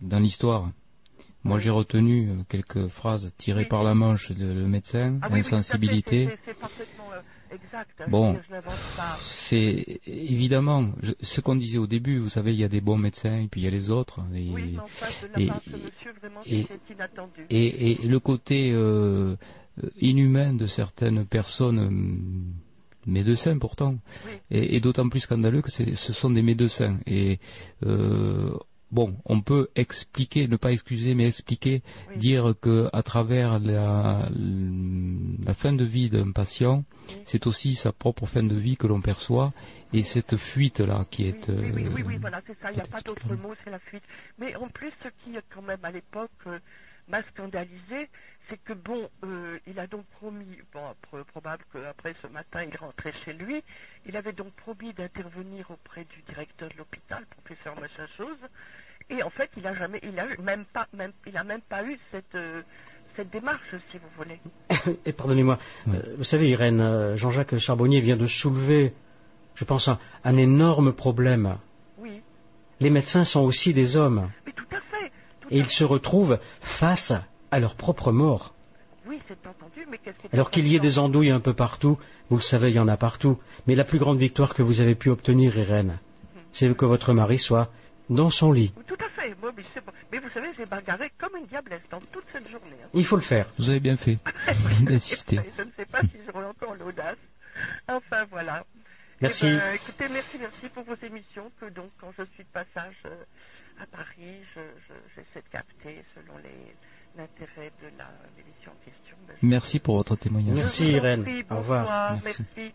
dans 0.00 0.18
l'histoire, 0.18 0.70
moi 1.44 1.58
j'ai 1.58 1.70
retenu 1.70 2.28
euh, 2.28 2.34
quelques 2.48 2.88
phrases 2.88 3.32
tirées 3.38 3.64
par 3.64 3.82
la 3.82 3.94
manche 3.94 4.30
de 4.32 4.52
le 4.52 4.66
médecin, 4.66 5.18
Ah 5.22 5.26
oui, 5.28 5.32
oui, 5.34 5.38
insensibilité. 5.40 6.26
c'est- 6.28 6.38
c'est 6.46 6.58
parfaitement 6.58 7.10
euh, 7.12 7.20
exact. 7.54 7.90
hein, 8.00 8.04
Bon, 8.08 8.38
c'est 9.22 10.00
évidemment 10.06 10.90
je- 11.02 11.12
ce 11.20 11.40
qu'on 11.40 11.56
disait 11.56 11.78
au 11.78 11.86
début. 11.86 12.18
Vous 12.18 12.28
savez, 12.28 12.52
il 12.52 12.60
y 12.60 12.64
a 12.64 12.68
des 12.68 12.80
bons 12.80 12.98
médecins 12.98 13.40
et 13.40 13.48
puis 13.48 13.60
il 13.62 13.64
y 13.64 13.66
a 13.66 13.70
les 13.70 13.90
autres. 13.90 14.20
Et, 14.34 14.48
Oui, 14.50 14.72
mais 14.74 14.78
enfin, 14.80 15.06
de 15.22 15.32
la 15.32 15.40
et- 15.40 15.46
part 15.46 15.60
de 15.66 15.70
ce 15.72 15.76
monsieur, 15.76 16.12
vraiment, 16.20 16.40
et- 16.46 16.62
c'était 16.62 16.92
inattendu. 16.94 17.46
et, 17.50 17.90
et 17.92 18.06
le 18.06 18.20
côté 18.20 18.70
euh, 18.72 19.36
inhumain 20.00 20.52
de 20.54 20.66
certaines 20.66 21.24
personnes, 21.24 21.78
hum, 21.78 22.52
médecins 23.06 23.56
pourtant, 23.58 23.94
est, 24.50 24.74
est 24.76 24.80
d'autant 24.80 25.08
plus 25.08 25.20
scandaleux 25.20 25.62
que 25.62 25.70
c'est- 25.70 25.94
ce 25.94 26.12
sont 26.12 26.30
des 26.30 26.42
médecins. 26.42 26.98
Et 27.06 27.38
euh, 27.86 28.50
bon, 28.90 29.16
on 29.24 29.40
peut 29.40 29.68
expliquer, 29.76 30.48
ne 30.48 30.56
pas 30.56 30.72
excuser, 30.72 31.14
mais 31.14 31.26
expliquer, 31.26 31.82
dire 32.16 32.54
que 32.60 32.88
à 32.92 33.02
travers 33.02 33.58
la, 33.58 34.28
la 35.44 35.54
fin 35.54 35.72
de 35.72 35.84
vie 35.84 36.10
d'un 36.10 36.32
patient, 36.32 36.84
c'est 37.24 37.46
aussi 37.46 37.74
sa 37.74 37.92
propre 37.92 38.26
fin 38.26 38.42
de 38.42 38.54
vie 38.54 38.76
que 38.76 38.86
l'on 38.86 39.00
perçoit, 39.00 39.50
et 39.92 40.02
cette 40.02 40.36
fuite 40.36 40.80
là 40.80 41.04
qui 41.10 41.26
est 41.26 41.48
Oui, 41.48 41.70
oui, 41.74 41.84
euh, 41.84 41.90
oui, 41.94 42.02
oui, 42.06 42.16
voilà, 42.20 42.40
c'est 42.46 42.58
ça, 42.60 42.70
il 42.70 42.76
n'y 42.76 42.82
a 42.82 42.84
pas 42.84 43.00
d'autre 43.00 43.34
mot, 43.34 43.54
c'est 43.64 43.70
la 43.70 43.78
fuite. 43.78 44.04
Mais 44.38 44.54
en 44.56 44.68
plus, 44.68 44.92
ce 45.02 45.08
qui, 45.24 45.36
quand 45.54 45.62
même, 45.62 45.84
à 45.84 45.90
l'époque, 45.90 46.30
euh, 46.46 46.58
m'a 47.08 47.22
scandalisé, 47.34 48.08
c'est 48.50 48.58
que, 48.64 48.72
bon, 48.72 49.08
euh, 49.24 49.58
il 49.66 49.78
a 49.78 49.86
donc 49.86 50.04
promis, 50.18 50.58
bon, 50.74 50.80
probable 51.24 51.62
qu'après 51.72 52.14
ce 52.20 52.26
matin, 52.26 52.64
il 52.64 52.76
rentrait 52.76 53.14
chez 53.24 53.32
lui, 53.32 53.62
il 54.06 54.16
avait 54.16 54.32
donc 54.32 54.52
promis 54.54 54.92
d'intervenir 54.92 55.70
auprès 55.70 56.04
du 56.04 56.20
directeur 56.22 56.68
de 56.68 56.76
l'hôpital 56.76 57.24
pour 57.30 57.42
lui 57.48 57.54
faire 57.62 57.78
machin 57.80 58.06
chose, 58.16 58.36
et 59.08 59.22
en 59.22 59.30
fait, 59.30 59.50
il 59.56 59.66
a 59.66 59.74
jamais, 59.74 60.00
il 60.02 60.18
a 60.18 60.26
même 60.42 60.64
pas, 60.64 60.88
même, 60.92 61.12
il 61.26 61.36
a 61.36 61.44
même 61.44 61.60
pas 61.62 61.84
eu 61.84 61.98
cette, 62.10 62.34
euh, 62.34 62.62
cette 63.16 63.30
démarche, 63.30 63.74
si 63.90 63.98
vous 63.98 64.08
voulez. 64.16 64.40
Et 65.06 65.12
pardonnez-moi, 65.12 65.58
euh, 65.88 66.16
vous 66.18 66.24
savez, 66.24 66.50
Irène, 66.50 67.14
Jean-Jacques 67.16 67.56
Charbonnier 67.58 68.00
vient 68.00 68.16
de 68.16 68.26
soulever, 68.26 68.92
je 69.54 69.64
pense, 69.64 69.88
un, 69.88 69.98
un 70.24 70.36
énorme 70.36 70.92
problème. 70.92 71.58
Oui. 71.98 72.20
Les 72.80 72.90
médecins 72.90 73.24
sont 73.24 73.42
aussi 73.42 73.72
des 73.72 73.96
hommes. 73.96 74.30
Mais 74.44 74.52
tout 74.52 74.66
à 74.72 74.80
fait. 74.80 75.12
Et 75.50 75.58
ils 75.58 75.68
se 75.68 75.84
retrouvent 75.84 76.38
face 76.60 77.12
à 77.50 77.60
leur 77.60 77.74
propre 77.74 78.12
mort. 78.12 78.54
Oui, 79.06 79.20
c'est 79.28 79.46
entendu, 79.46 79.86
mais 79.90 79.98
qu'est-ce 79.98 80.18
qui 80.18 80.26
est 80.26 80.34
Alors 80.34 80.50
qu'il 80.50 80.66
y 80.68 80.76
ait 80.76 80.80
des 80.80 80.98
andouilles 80.98 81.30
un 81.30 81.40
peu 81.40 81.54
partout, 81.54 81.98
vous 82.28 82.36
le 82.36 82.42
savez, 82.42 82.70
il 82.70 82.76
y 82.76 82.78
en 82.78 82.88
a 82.88 82.96
partout. 82.96 83.38
Mais 83.66 83.74
la 83.74 83.84
plus 83.84 83.98
grande 83.98 84.18
victoire 84.18 84.54
que 84.54 84.62
vous 84.62 84.80
avez 84.80 84.94
pu 84.94 85.08
obtenir, 85.08 85.56
Irène, 85.58 85.98
c'est 86.52 86.74
que 86.76 86.84
votre 86.84 87.12
mari 87.14 87.38
soit 87.38 87.72
dans 88.10 88.30
son 88.30 88.52
lit. 88.52 88.72
Tout 88.86 88.94
à 88.94 89.08
fait. 89.08 89.34
Moi, 89.40 89.52
mais, 90.12 90.18
vous 90.18 90.28
savez, 90.30 90.48
j'ai 90.56 90.66
bagarré 90.66 91.10
comme 91.18 91.36
une 91.36 91.46
diablesse 91.46 91.80
dans 91.90 92.00
toute 92.12 92.24
cette 92.32 92.48
journée. 92.50 92.76
hein. 92.84 92.88
Il 92.94 93.04
faut 93.04 93.16
le 93.16 93.22
faire. 93.22 93.46
Vous 93.58 93.70
avez 93.70 93.80
bien 93.80 93.96
fait 93.96 94.18
d'insister. 94.82 95.40
Je 95.56 95.62
ne 95.62 95.70
sais 95.76 95.86
pas 95.86 96.00
si 96.02 96.18
j'aurai 96.26 96.44
encore 96.46 96.74
l'audace. 96.74 97.16
Enfin, 97.88 98.24
voilà. 98.30 98.64
Merci. 99.20 99.46
Eh 99.48 99.56
ben, 99.56 99.74
écoutez, 99.74 100.06
merci, 100.12 100.38
merci 100.40 100.68
pour 100.74 100.84
vos 100.84 100.96
émissions. 101.06 101.50
Que 101.60 101.66
donc, 101.70 101.90
quand 102.00 102.12
je 102.18 102.24
suis 102.34 102.44
de 102.44 102.48
passage 102.52 102.94
euh, 103.06 103.14
à 103.80 103.86
Paris, 103.86 104.36
je- 104.54 104.60
je- 104.88 104.94
j'essaie 105.14 105.42
de 105.46 105.50
capter 105.52 106.02
selon 106.14 106.36
les- 106.38 106.74
l'intérêt 107.16 107.70
de 107.82 107.86
la- 107.98 108.10
l'émission 108.36 108.72
en 108.72 108.84
question. 108.84 109.16
Je- 109.28 109.46
Merci 109.46 109.78
pour 109.78 109.96
votre 109.96 110.16
témoignage. 110.16 110.56
Merci, 110.56 110.92
Irène. 110.92 111.22
prie, 111.22 111.44
Au 111.50 111.56
revoir. 111.56 111.82
bonsoir, 111.82 112.18
Merci. 112.24 112.42
merci. 112.56 112.72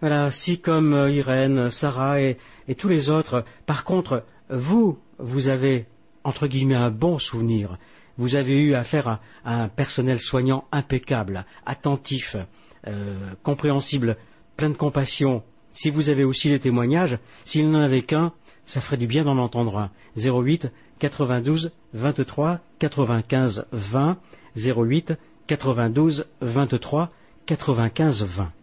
Voilà, 0.00 0.30
si 0.30 0.60
comme 0.60 0.94
euh, 0.94 1.10
Irène, 1.10 1.70
Sarah 1.70 2.20
et, 2.20 2.36
et 2.68 2.74
tous 2.74 2.88
les 2.88 3.08
autres, 3.10 3.44
par 3.66 3.84
contre, 3.84 4.24
vous, 4.50 4.98
vous 5.18 5.48
avez, 5.48 5.86
entre 6.24 6.46
guillemets, 6.48 6.74
un 6.74 6.90
bon 6.90 7.18
souvenir. 7.18 7.78
Vous 8.18 8.34
avez 8.36 8.52
eu 8.60 8.74
affaire 8.74 9.08
à, 9.08 9.20
à 9.44 9.62
un 9.62 9.68
personnel 9.68 10.18
soignant 10.20 10.64
impeccable, 10.72 11.46
attentif, 11.66 12.36
euh, 12.88 13.16
compréhensible, 13.42 14.16
plein 14.56 14.68
de 14.70 14.74
compassion. 14.74 15.42
Si 15.72 15.88
vous 15.88 16.10
avez 16.10 16.24
aussi 16.24 16.48
des 16.50 16.58
témoignages, 16.60 17.18
s'il 17.44 17.70
n'en 17.70 17.80
avait 17.80 18.02
qu'un, 18.02 18.32
ça 18.66 18.80
ferait 18.80 18.96
du 18.98 19.06
bien 19.06 19.24
d'en 19.24 19.38
entendre 19.38 19.78
un. 19.78 19.90
08 20.16 20.70
92 21.02 21.70
23 21.94 22.58
95 22.78 23.64
20 23.72 24.16
08 24.56 25.16
92 25.48 26.24
23 26.40 27.08
95 27.46 28.24
20. 28.24 28.61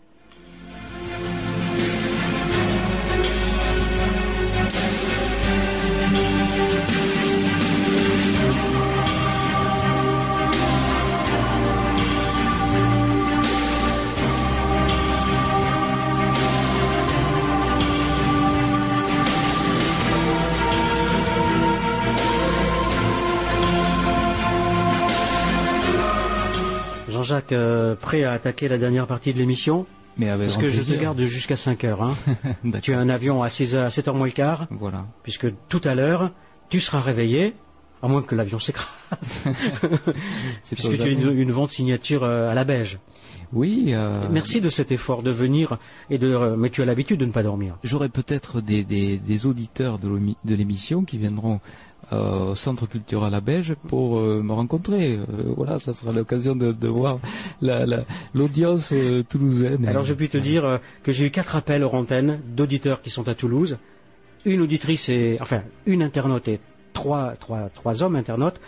Jean-Jacques, 27.29 27.51
euh, 27.51 27.93
prêt 27.95 28.23
à 28.23 28.31
attaquer 28.31 28.67
la 28.67 28.79
dernière 28.79 29.05
partie 29.05 29.33
de 29.33 29.37
l'émission 29.37 29.85
Mais 30.17 30.29
avec 30.29 30.47
Parce 30.47 30.57
que 30.59 30.69
je 30.71 30.81
te 30.81 30.99
garde 30.99 31.19
jusqu'à 31.25 31.55
5 31.55 31.83
heures. 31.83 32.01
Hein. 32.01 32.15
tu 32.81 32.93
as 32.95 32.99
un 32.99 33.07
avion 33.07 33.43
à 33.43 33.49
6 33.49 33.75
heures, 33.75 33.85
à 33.85 33.89
7 33.91 34.07
heures 34.07 34.15
moins 34.15 34.25
le 34.25 34.31
quart. 34.31 34.65
Voilà. 34.71 35.05
Puisque 35.21 35.45
tout 35.67 35.81
à 35.83 35.93
l'heure, 35.93 36.31
tu 36.69 36.79
seras 36.79 36.99
réveillé, 37.01 37.53
à 38.01 38.07
moins 38.07 38.23
que 38.23 38.33
l'avion 38.33 38.57
s'écrase. 38.59 38.87
Puisque 40.71 40.95
tu 40.97 41.01
as 41.03 41.07
une, 41.07 41.37
une 41.37 41.51
vente 41.51 41.69
signature 41.69 42.23
euh, 42.23 42.49
à 42.49 42.55
la 42.55 42.63
beige. 42.63 42.97
Oui. 43.53 43.85
euh, 43.89 44.27
Merci 44.31 44.59
de 44.59 44.69
cet 44.69 44.91
effort 44.91 45.21
de 45.23 45.31
venir 45.31 45.77
et 46.09 46.17
de. 46.17 46.55
Mais 46.57 46.69
tu 46.71 46.81
as 46.81 46.85
l'habitude 46.85 47.19
de 47.19 47.25
ne 47.25 47.31
pas 47.31 47.43
dormir. 47.43 47.77
J'aurai 47.83 48.09
peut-être 48.09 48.59
des, 48.61 48.83
des, 48.83 49.17
des 49.17 49.45
auditeurs 49.45 49.97
de 49.99 50.55
l'émission 50.55 51.03
qui 51.03 51.17
viendront 51.19 51.59
euh, 52.11 52.51
au 52.51 52.55
Centre 52.55 52.87
culturel 52.87 53.33
à 53.33 53.41
Beige 53.41 53.75
pour 53.87 54.17
euh, 54.19 54.41
me 54.41 54.53
rencontrer. 54.53 55.15
Euh, 55.17 55.53
voilà, 55.55 55.79
ça 55.79 55.93
sera 55.93 56.11
l'occasion 56.11 56.55
de, 56.55 56.71
de 56.71 56.87
voir 56.87 57.19
la- 57.61 57.85
la- 57.85 58.05
l'audience 58.33 58.91
euh, 58.93 59.23
toulousaine. 59.23 59.85
Alors 59.85 60.03
je 60.03 60.13
puis 60.13 60.29
te 60.29 60.37
dire 60.37 60.79
que 61.03 61.11
j'ai 61.11 61.25
eu 61.27 61.31
quatre 61.31 61.55
appels 61.55 61.83
hors 61.83 61.93
antenne 61.95 62.39
d'auditeurs 62.55 63.01
qui 63.01 63.09
sont 63.09 63.27
à 63.29 63.35
Toulouse. 63.35 63.77
Une 64.45 64.61
auditrice 64.61 65.09
et 65.09 65.37
enfin 65.41 65.63
une 65.85 66.01
internaute 66.01 66.47
et 66.47 66.59
trois, 66.93 67.33
trois, 67.39 67.69
trois 67.69 68.03
hommes 68.03 68.15
internautes 68.15 68.59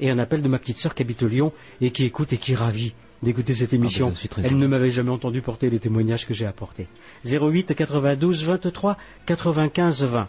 et 0.00 0.10
un 0.10 0.18
appel 0.18 0.42
de 0.42 0.48
ma 0.48 0.58
petite 0.58 0.78
sœur 0.78 0.94
qui 0.94 1.02
habite 1.02 1.22
Lyon 1.22 1.52
et 1.80 1.90
qui 1.92 2.04
écoute 2.04 2.32
et 2.32 2.36
qui 2.36 2.52
est 2.52 2.56
ravie 2.56 2.94
d'écouter 3.22 3.54
cette 3.54 3.72
émission. 3.74 4.06
ben, 4.08 4.14
je 4.14 4.18
suis 4.18 4.28
très 4.28 4.42
Elle 4.46 4.56
ne 4.56 4.66
m'avait 4.66 4.90
jamais 4.90 5.10
entendu 5.10 5.42
porter 5.42 5.68
les 5.70 5.78
témoignages 5.78 6.26
que 6.26 6.32
j'ai 6.34 6.46
apportés. 6.46 6.88
08 7.24 7.74
92 7.74 8.44
23 8.44 8.96
95 9.26 10.04
20. 10.04 10.28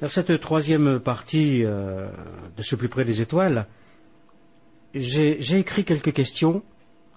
Dans 0.00 0.08
cette 0.08 0.40
troisième 0.40 0.98
partie 0.98 1.64
euh, 1.64 2.08
de 2.56 2.62
ce 2.62 2.74
plus 2.74 2.88
près 2.88 3.04
des 3.04 3.20
étoiles, 3.20 3.66
j'ai 4.94 5.58
écrit 5.58 5.84
quelques 5.84 6.12
questions 6.12 6.62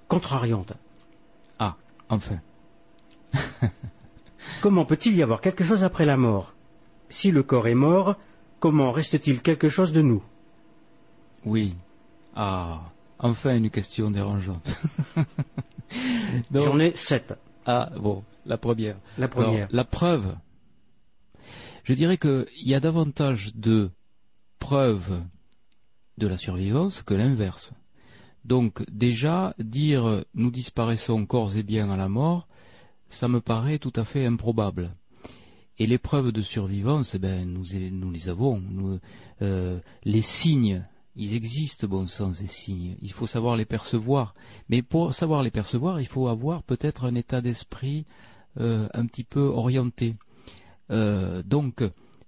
contrariantes. 0.07 0.73
Ah, 1.59 1.77
enfin. 2.09 2.39
Comment 4.61 4.85
peut-il 4.85 5.15
y 5.15 5.23
avoir 5.23 5.39
quelque 5.39 5.63
chose 5.63 5.83
après 5.83 6.05
la 6.05 6.17
mort? 6.17 6.53
Si 7.09 7.31
le 7.31 7.43
corps 7.43 7.67
est 7.67 7.75
mort, 7.75 8.15
comment 8.59 8.91
reste-t-il 8.91 9.41
quelque 9.41 9.69
chose 9.69 9.93
de 9.93 10.01
nous? 10.01 10.23
Oui. 11.45 11.75
Ah, 12.35 12.81
enfin 13.19 13.55
une 13.55 13.69
question 13.69 14.09
dérangeante. 14.09 14.77
J'en 16.53 16.79
ai 16.79 16.95
sept. 16.95 17.33
Ah, 17.65 17.91
bon, 17.97 18.23
la 18.45 18.57
première. 18.57 18.97
La 19.17 19.27
première. 19.27 19.53
Alors, 19.53 19.67
la 19.71 19.83
preuve. 19.83 20.35
Je 21.83 21.93
dirais 21.93 22.17
qu'il 22.17 22.45
y 22.57 22.73
a 22.73 22.79
davantage 22.79 23.53
de 23.55 23.91
preuves 24.59 25.21
de 26.17 26.27
la 26.27 26.37
survivance 26.37 27.03
que 27.03 27.13
l'inverse. 27.13 27.73
Donc, 28.45 28.83
déjà, 28.91 29.53
dire 29.59 30.23
nous 30.33 30.51
disparaissons 30.51 31.25
corps 31.25 31.55
et 31.55 31.63
biens 31.63 31.89
à 31.89 31.97
la 31.97 32.09
mort, 32.09 32.47
ça 33.07 33.27
me 33.27 33.41
paraît 33.41 33.79
tout 33.79 33.93
à 33.95 34.03
fait 34.03 34.25
improbable. 34.25 34.91
Et 35.79 35.87
les 35.87 35.97
preuves 35.97 36.31
de 36.31 36.41
survivance, 36.41 37.15
eh 37.15 37.19
ben, 37.19 37.45
nous, 37.45 38.11
les 38.11 38.29
avons. 38.29 38.99
Euh, 39.41 39.79
les 40.03 40.21
signes 40.21 40.83
ils 41.15 41.35
existent, 41.35 41.87
bon 41.87 42.07
sang, 42.07 42.33
ces 42.33 42.47
signes. 42.47 42.95
Il 43.01 43.11
faut 43.11 43.27
savoir 43.27 43.55
les 43.55 43.65
percevoir. 43.65 44.33
Mais 44.69 44.81
pour 44.81 45.13
savoir 45.13 45.43
les 45.43 45.51
percevoir, 45.51 46.01
il 46.01 46.07
faut 46.07 46.27
avoir 46.27 46.63
peut-être 46.63 47.05
un 47.05 47.13
état 47.15 47.41
d'esprit 47.41 48.05
euh, 48.59 48.87
un 48.93 49.05
petit 49.05 49.23
peu 49.23 49.41
orienté. 49.41 50.15
Euh, 50.91 51.43
donc, 51.43 51.83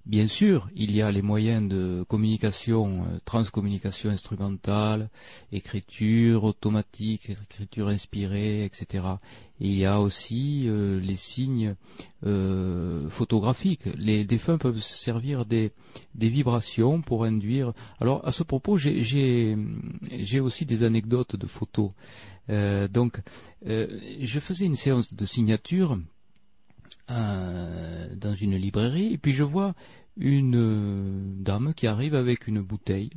Bien 0.06 0.28
sûr, 0.28 0.70
il 0.76 0.96
y 0.96 1.02
a 1.02 1.12
les 1.12 1.24
moyens 1.24 1.68
de 1.68 2.06
communication, 2.08 3.06
euh, 3.06 3.18
transcommunication 3.26 4.12
instrumentale, 4.12 5.10
écriture 5.52 6.44
automatique, 6.44 7.32
écriture 7.32 7.88
inspirée, 7.88 8.66
etc. 8.66 9.04
Et 9.60 9.68
il 9.70 9.74
y 9.74 9.84
a 9.84 10.00
aussi 10.00 10.66
euh, 10.68 11.00
les 11.00 11.16
signes 11.16 11.76
photographiques. 13.10 13.86
Les 13.98 14.26
défunts 14.26 14.58
peuvent 14.58 14.80
se 14.80 14.98
servir 14.98 15.46
des, 15.46 15.72
vibrations 16.16 17.02
pour 17.02 17.24
induire. 17.24 17.70
Alors 18.00 18.28
à 18.28 18.32
ce 18.32 18.42
propos, 18.42 18.78
j'ai 18.78 19.56
aussi 20.40 20.66
des 20.66 20.84
anecdotes 20.84 21.36
de 21.36 21.46
photos. 21.46 21.92
donc, 22.48 23.22
je 23.64 24.40
faisais 24.40 24.66
une 24.66 24.76
séance 24.76 25.14
de 25.14 25.26
signature 25.26 26.00
euh, 27.12 28.08
dans 28.16 28.34
une 28.34 28.56
librairie, 28.56 29.14
et 29.14 29.20
puis 29.20 29.32
je 29.32 29.44
vois 29.44 29.76
une 30.18 30.56
euh, 30.56 31.22
dame 31.40 31.76
qui 31.76 31.86
arrive 31.86 32.16
avec 32.16 32.48
une 32.48 32.62
bouteille 32.62 33.12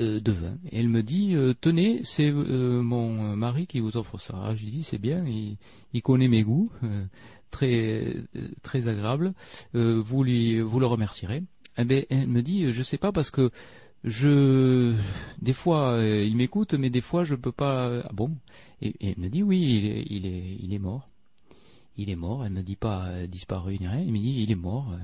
euh, 0.00 0.20
de 0.20 0.32
vin. 0.32 0.58
Et 0.70 0.80
elle 0.80 0.90
me 0.90 1.02
dit 1.02 1.34
Tenez, 1.62 2.02
c'est 2.04 2.30
mon 2.30 3.36
mari 3.36 3.66
qui 3.66 3.80
vous 3.80 3.96
offre 3.96 4.18
ça. 4.18 4.54
Je 4.54 4.66
dis 4.66 4.82
C'est 4.82 4.98
bien, 4.98 5.24
il, 5.26 6.02
connaît 6.02 6.28
mes 6.28 6.42
goûts, 6.42 6.68
très, 7.50 8.16
très 8.62 8.86
agréable. 8.86 9.32
vous, 9.72 10.22
lui, 10.22 10.60
vous 10.60 10.78
le 10.78 10.86
remercierez. 10.86 11.42
Eh 11.78 11.84
bien, 11.84 12.02
elle 12.10 12.28
me 12.28 12.42
dit 12.42 12.70
Je 12.70 12.82
sais 12.82 12.98
pas 12.98 13.12
parce 13.12 13.30
que 13.30 13.50
je 14.06 14.94
des 15.40 15.54
fois 15.54 15.98
il 16.02 16.36
m'écoute 16.36 16.74
mais 16.74 16.90
des 16.90 17.00
fois 17.00 17.24
je 17.24 17.34
peux 17.34 17.52
pas 17.52 18.02
ah 18.04 18.12
bon? 18.12 18.36
Et, 18.82 18.94
elle 19.00 19.14
me 19.16 19.30
dit 19.30 19.42
oui 19.42 19.78
il 19.78 19.86
est 19.86 20.04
il 20.10 20.26
est 20.26 20.56
il 20.60 20.74
est 20.74 20.78
mort 20.78 21.08
il 21.96 22.10
est 22.10 22.16
mort. 22.16 22.44
Elle 22.44 22.52
ne 22.52 22.58
me 22.58 22.62
dit 22.62 22.76
pas 22.76 23.06
euh, 23.06 23.26
disparu 23.26 23.76
ni 23.78 23.88
rien. 23.88 24.00
Il 24.00 24.12
me 24.12 24.18
dit 24.18 24.42
il 24.42 24.50
est 24.50 24.56
mort. 24.56 24.92
Euh. 24.92 24.98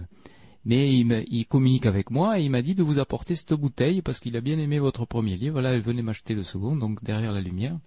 Mais 0.67 0.95
il, 0.95 1.47
communique 1.47 1.87
avec 1.87 2.11
moi 2.11 2.39
et 2.39 2.45
il 2.45 2.51
m'a 2.51 2.61
dit 2.61 2.75
de 2.75 2.83
vous 2.83 2.99
apporter 2.99 3.35
cette 3.35 3.55
bouteille 3.55 4.03
parce 4.03 4.21
qu'il 4.21 4.37
a 4.37 4.43
bien 4.43 4.59
aimé 4.59 4.79
votre 4.79 5.07
premier 5.07 5.37
livre. 5.37 5.53
Voilà, 5.53 5.73
elle 5.73 5.81
venait 5.81 6.03
m'acheter 6.03 6.35
le 6.35 6.43
second, 6.43 6.77
donc 6.77 7.03
derrière 7.03 7.33
la 7.33 7.41
lumière. 7.41 7.79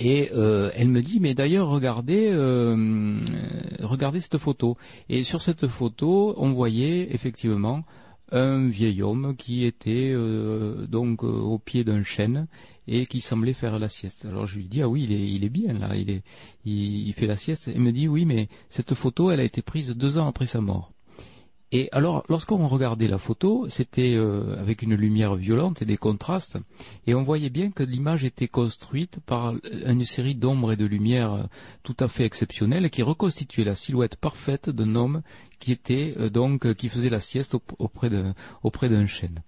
Et 0.00 0.30
euh, 0.34 0.70
elle 0.74 0.88
me 0.88 1.00
dit, 1.00 1.18
mais 1.18 1.32
d'ailleurs, 1.32 1.68
regardez, 1.68 2.28
regardez 3.80 4.20
cette 4.20 4.36
photo. 4.36 4.76
Et 5.08 5.24
sur 5.24 5.40
cette 5.40 5.66
photo, 5.66 6.34
on 6.36 6.52
voyait 6.52 7.14
effectivement 7.14 7.84
un 8.30 8.68
vieil 8.68 9.00
homme 9.02 9.34
qui 9.34 9.64
était 9.64 10.14
donc 10.88 11.22
au 11.22 11.58
pied 11.58 11.84
d'un 11.84 12.02
chêne 12.02 12.48
et 12.88 13.06
qui 13.06 13.20
semblait 13.20 13.52
faire 13.52 13.78
la 13.78 13.88
sieste. 13.88 14.24
Alors 14.24 14.46
je 14.46 14.56
lui 14.56 14.64
dis 14.64 14.82
ah 14.82 14.88
oui 14.88 15.04
il 15.04 15.12
est, 15.12 15.30
il 15.30 15.44
est 15.44 15.50
bien 15.50 15.74
là, 15.74 15.94
il, 15.94 16.10
est, 16.10 16.22
il, 16.64 17.12
fait 17.12 17.26
la 17.26 17.36
sieste. 17.36 17.70
Il 17.72 17.80
me 17.80 17.92
dit 17.92 18.08
oui 18.08 18.24
mais 18.24 18.48
cette 18.70 18.94
photo 18.94 19.30
elle 19.30 19.40
a 19.40 19.44
été 19.44 19.62
prise 19.62 19.90
deux 19.90 20.18
ans 20.18 20.26
après 20.26 20.46
sa 20.46 20.60
mort. 20.60 20.92
Et 21.70 21.90
alors, 21.92 22.24
lorsqu'on 22.30 22.66
regardait 22.66 23.08
la 23.08 23.18
photo, 23.18 23.66
c'était 23.68 24.14
euh, 24.14 24.58
avec 24.58 24.80
une 24.80 24.94
lumière 24.94 25.34
violente 25.34 25.82
et 25.82 25.84
des 25.84 25.98
contrastes, 25.98 26.56
et 27.06 27.14
on 27.14 27.24
voyait 27.24 27.50
bien 27.50 27.70
que 27.70 27.82
l'image 27.82 28.24
était 28.24 28.48
construite 28.48 29.18
par 29.26 29.52
une 29.84 30.04
série 30.04 30.34
d'ombres 30.34 30.72
et 30.72 30.76
de 30.76 30.86
lumières 30.86 31.32
euh, 31.34 31.42
tout 31.82 31.96
à 32.00 32.08
fait 32.08 32.24
exceptionnelles 32.24 32.88
qui 32.88 33.02
reconstituaient 33.02 33.64
la 33.64 33.74
silhouette 33.74 34.16
parfaite 34.16 34.70
d'un 34.70 34.94
homme 34.94 35.20
qui 35.58 35.70
était 35.70 36.14
euh, 36.18 36.30
donc 36.30 36.72
qui 36.72 36.88
faisait 36.88 37.10
la 37.10 37.20
sieste 37.20 37.54
auprès 37.78 38.08
d'un 38.08 38.34
auprès 38.62 38.88
d'un 38.88 39.06
chêne. 39.06 39.42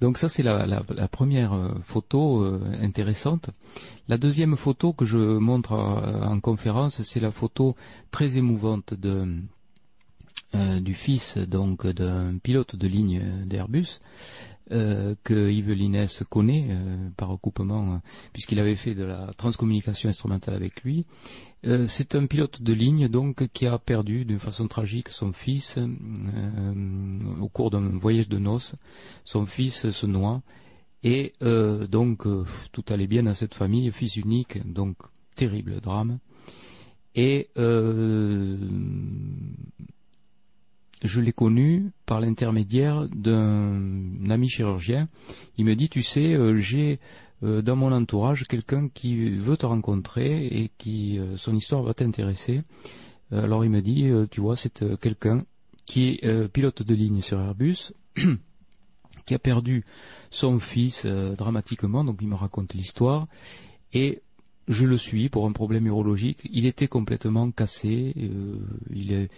Donc 0.00 0.16
ça 0.16 0.28
c'est 0.28 0.44
la, 0.44 0.80
première 1.08 1.72
photo 1.84 2.44
intéressante. 2.80 3.50
La 4.06 4.18
deuxième 4.18 4.56
photo 4.56 4.92
que 4.92 5.06
je 5.06 5.16
montre 5.16 5.72
en 5.72 6.38
conférence, 6.40 7.02
c'est 7.02 7.20
la 7.20 7.30
photo 7.30 7.74
très 8.10 8.36
émouvante 8.36 8.92
de 8.92 9.40
euh, 10.54 10.80
du 10.80 10.94
fils 10.94 11.36
donc 11.36 11.84
d'un 11.86 12.38
pilote 12.38 12.76
de 12.76 12.86
ligne 12.86 13.20
d'Airbus 13.44 13.98
euh, 14.70 15.16
que 15.24 15.50
Yves 15.50 16.06
connaît 16.28 16.68
euh, 16.70 17.08
par 17.16 17.30
recoupement 17.30 18.00
puisqu'il 18.32 18.60
avait 18.60 18.76
fait 18.76 18.94
de 18.94 19.02
la 19.02 19.32
transcommunication 19.36 20.08
instrumentale 20.10 20.54
avec 20.54 20.84
lui. 20.84 21.04
c'est 21.86 22.14
un 22.14 22.26
pilote 22.26 22.62
de 22.62 22.72
ligne 22.72 23.08
donc 23.08 23.48
qui 23.52 23.66
a 23.66 23.78
perdu 23.78 24.24
d'une 24.24 24.38
façon 24.38 24.68
tragique 24.68 25.08
son 25.08 25.32
fils 25.32 25.76
au 27.40 27.48
cours 27.48 27.70
d'un 27.70 27.98
voyage 27.98 28.28
de 28.28 28.38
noces. 28.38 28.74
Son 29.24 29.46
fils 29.46 29.90
se 29.90 30.06
noie 30.06 30.42
et 31.02 31.32
donc 31.40 32.26
tout 32.70 32.84
allait 32.90 33.08
bien 33.08 33.24
dans 33.24 33.34
cette 33.34 33.54
famille, 33.54 33.90
fils 33.90 34.16
unique, 34.16 34.64
donc 34.72 34.98
terrible 35.34 35.80
drame. 35.80 36.18
Et 37.16 37.48
je 41.04 41.20
l'ai 41.20 41.32
connu 41.32 41.92
par 42.06 42.20
l'intermédiaire 42.20 43.06
d'un 43.14 44.30
ami 44.30 44.48
chirurgien. 44.48 45.08
Il 45.58 45.66
me 45.66 45.76
dit, 45.76 45.88
tu 45.88 46.02
sais, 46.02 46.34
euh, 46.34 46.56
j'ai 46.56 46.98
euh, 47.42 47.60
dans 47.60 47.76
mon 47.76 47.92
entourage 47.92 48.44
quelqu'un 48.48 48.88
qui 48.88 49.30
veut 49.30 49.58
te 49.58 49.66
rencontrer 49.66 50.46
et 50.46 50.70
qui 50.78 51.18
euh, 51.18 51.36
son 51.36 51.54
histoire 51.54 51.82
va 51.82 51.92
t'intéresser. 51.92 52.62
alors 53.30 53.64
il 53.64 53.70
me 53.70 53.82
dit, 53.82 54.10
tu 54.30 54.40
vois, 54.40 54.56
c'est 54.56 54.84
quelqu'un 55.00 55.42
qui 55.86 56.20
est 56.22 56.48
pilote 56.48 56.82
de 56.82 56.94
ligne 56.94 57.20
sur 57.20 57.38
Airbus, 57.40 57.92
qui 59.26 59.34
a 59.34 59.38
perdu 59.38 59.84
son 60.30 60.60
fils 60.60 61.04
dramatiquement, 61.04 62.04
donc 62.04 62.18
il 62.20 62.28
me 62.28 62.36
raconte 62.36 62.74
l'histoire, 62.74 63.26
et 63.92 64.22
je 64.68 64.84
le 64.84 64.96
suis 64.96 65.28
pour 65.28 65.46
un 65.46 65.52
problème 65.52 65.86
urologique. 65.86 66.48
Il 66.52 66.66
était 66.66 66.88
complètement 66.88 67.50
cassé, 67.50 68.14
euh, 68.16 68.58
il 68.94 69.12
est 69.12 69.28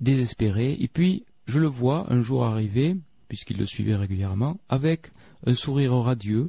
désespéré. 0.00 0.76
Et 0.78 0.88
puis, 0.88 1.24
je 1.46 1.58
le 1.58 1.66
vois 1.66 2.12
un 2.12 2.22
jour 2.22 2.44
arriver, 2.44 2.96
puisqu'il 3.28 3.58
le 3.58 3.66
suivait 3.66 3.96
régulièrement, 3.96 4.60
avec 4.68 5.10
un 5.46 5.54
sourire 5.54 5.94
radieux. 5.94 6.48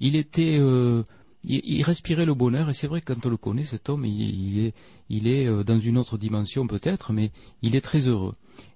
Il 0.00 0.16
était, 0.16 0.56
euh, 0.58 1.02
il, 1.44 1.82
respirait 1.82 2.26
le 2.26 2.34
bonheur. 2.34 2.70
Et 2.70 2.74
c'est 2.74 2.86
vrai 2.86 3.00
que 3.00 3.12
quand 3.12 3.26
on 3.26 3.30
le 3.30 3.36
connaît, 3.36 3.64
cet 3.64 3.88
homme, 3.88 4.06
il, 4.06 4.66
est, 4.66 4.74
il 5.10 5.28
est 5.28 5.46
euh, 5.46 5.62
dans 5.62 5.78
une 5.78 5.98
autre 5.98 6.16
dimension 6.16 6.66
peut-être, 6.66 7.12
mais 7.12 7.30
il 7.62 7.76
est 7.76 7.80
très 7.82 8.06
heureux. 8.06 8.32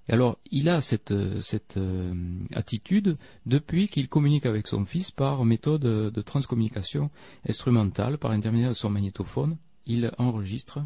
Et 0.08 0.12
alors, 0.12 0.39
il 0.50 0.68
a 0.68 0.81
cette, 0.81 1.12
euh, 1.12 1.41
cette 1.41 1.76
euh, 1.76 2.12
attitude 2.55 3.16
depuis 3.47 3.89
qu'il 3.89 4.08
communique 4.08 4.47
avec 4.47 4.66
son 4.66 4.84
fils 4.84 5.10
par 5.10 5.44
méthode 5.44 5.83
de 5.83 6.23
transcommunication 6.23 7.10
instrumentale, 7.49 8.18
par 8.18 8.31
l'intermédiaire 8.31 8.70
de 8.70 8.74
son 8.74 8.91
magnétophone. 8.91 9.57
Il 9.86 10.12
enregistre 10.18 10.81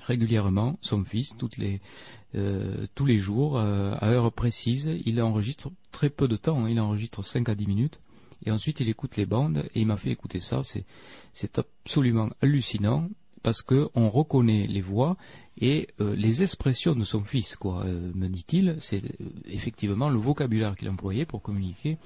régulièrement 0.00 0.78
son 0.80 1.04
fils 1.04 1.36
toutes 1.36 1.56
les, 1.56 1.80
euh, 2.34 2.86
tous 2.94 3.04
les 3.04 3.18
jours 3.18 3.58
à 3.58 4.06
heure 4.06 4.32
précise. 4.32 4.90
Il 5.04 5.20
enregistre 5.20 5.70
très 5.90 6.10
peu 6.10 6.28
de 6.28 6.36
temps, 6.36 6.64
hein. 6.64 6.70
il 6.70 6.80
enregistre 6.80 7.24
5 7.24 7.48
à 7.48 7.54
10 7.54 7.66
minutes. 7.66 8.00
Et 8.46 8.50
ensuite, 8.50 8.80
il 8.80 8.88
écoute 8.88 9.16
les 9.16 9.26
bandes 9.26 9.64
et 9.74 9.80
il 9.80 9.86
m'a 9.86 9.96
fait 9.96 10.10
écouter 10.10 10.40
ça. 10.40 10.62
C'est 11.34 11.58
absolument 11.58 12.30
hallucinant 12.40 13.08
parce 13.42 13.62
qu'on 13.62 14.08
reconnaît 14.08 14.66
les 14.66 14.80
voix 14.80 15.16
et 15.60 15.88
euh, 16.00 16.14
les 16.16 16.42
expressions 16.42 16.94
de 16.94 17.04
son 17.04 17.20
fils, 17.20 17.54
quoi, 17.56 17.82
euh, 17.84 18.10
me 18.14 18.28
dit-il, 18.28 18.76
c'est 18.80 19.04
euh, 19.04 19.24
effectivement 19.46 20.08
le 20.08 20.18
vocabulaire 20.18 20.74
qu'il 20.74 20.88
employait 20.88 21.26
pour 21.26 21.42
communiquer 21.42 21.98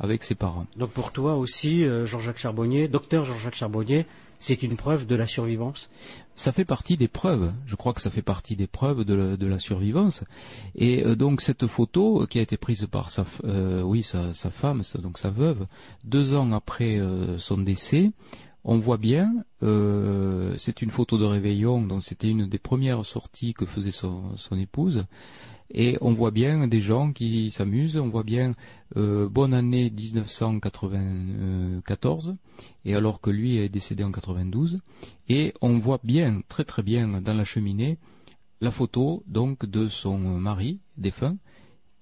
avec 0.00 0.24
ses 0.24 0.34
parents. 0.34 0.66
Donc 0.76 0.90
pour 0.90 1.12
toi 1.12 1.36
aussi, 1.36 1.84
Jean-Jacques 2.04 2.38
Charbonnier, 2.38 2.88
docteur 2.88 3.24
Jean-Jacques 3.24 3.54
Charbonnier, 3.54 4.06
c'est 4.40 4.62
une 4.62 4.76
preuve 4.76 5.06
de 5.06 5.14
la 5.14 5.26
survivance? 5.26 5.88
Ça 6.34 6.50
fait 6.50 6.64
partie 6.64 6.96
des 6.96 7.06
preuves. 7.06 7.52
Je 7.66 7.76
crois 7.76 7.92
que 7.92 8.00
ça 8.00 8.10
fait 8.10 8.20
partie 8.20 8.56
des 8.56 8.66
preuves 8.66 9.04
de 9.04 9.46
la, 9.46 9.58
survivance. 9.60 10.24
Et 10.74 11.02
donc 11.14 11.40
cette 11.40 11.68
photo 11.68 12.26
qui 12.26 12.40
a 12.40 12.42
été 12.42 12.56
prise 12.56 12.86
par 12.90 13.10
sa, 13.10 13.24
oui, 13.84 14.02
sa, 14.02 14.34
sa 14.34 14.50
femme, 14.50 14.82
donc 15.00 15.16
sa 15.16 15.30
veuve, 15.30 15.64
deux 16.02 16.34
ans 16.34 16.50
après 16.50 17.00
son 17.38 17.58
décès, 17.58 18.10
on 18.64 18.78
voit 18.78 18.96
bien, 18.96 19.44
euh, 19.62 20.54
c'est 20.56 20.80
une 20.80 20.90
photo 20.90 21.18
de 21.18 21.24
réveillon, 21.24 21.82
donc 21.82 22.02
c'était 22.02 22.30
une 22.30 22.46
des 22.46 22.58
premières 22.58 23.04
sorties 23.04 23.52
que 23.52 23.66
faisait 23.66 23.92
son, 23.92 24.34
épouse, 24.58 25.04
et 25.70 25.98
on 26.00 26.14
voit 26.14 26.30
bien 26.30 26.66
des 26.66 26.80
gens 26.80 27.12
qui 27.12 27.50
s'amusent, 27.50 27.98
on 27.98 28.08
voit 28.08 28.22
bien 28.22 28.54
euh, 28.96 29.28
bonne 29.28 29.52
année 29.52 29.90
1994, 29.90 32.36
et 32.86 32.94
alors 32.94 33.20
que 33.20 33.28
lui 33.30 33.58
est 33.58 33.68
décédé 33.68 34.02
en 34.02 34.12
92, 34.12 34.78
et 35.28 35.52
on 35.60 35.76
voit 35.78 36.00
bien, 36.02 36.40
très 36.48 36.64
très 36.64 36.82
bien 36.82 37.20
dans 37.20 37.34
la 37.34 37.44
cheminée, 37.44 37.98
la 38.62 38.70
photo 38.70 39.22
donc 39.26 39.66
de 39.66 39.88
son 39.88 40.18
mari 40.18 40.80
défunt, 40.96 41.36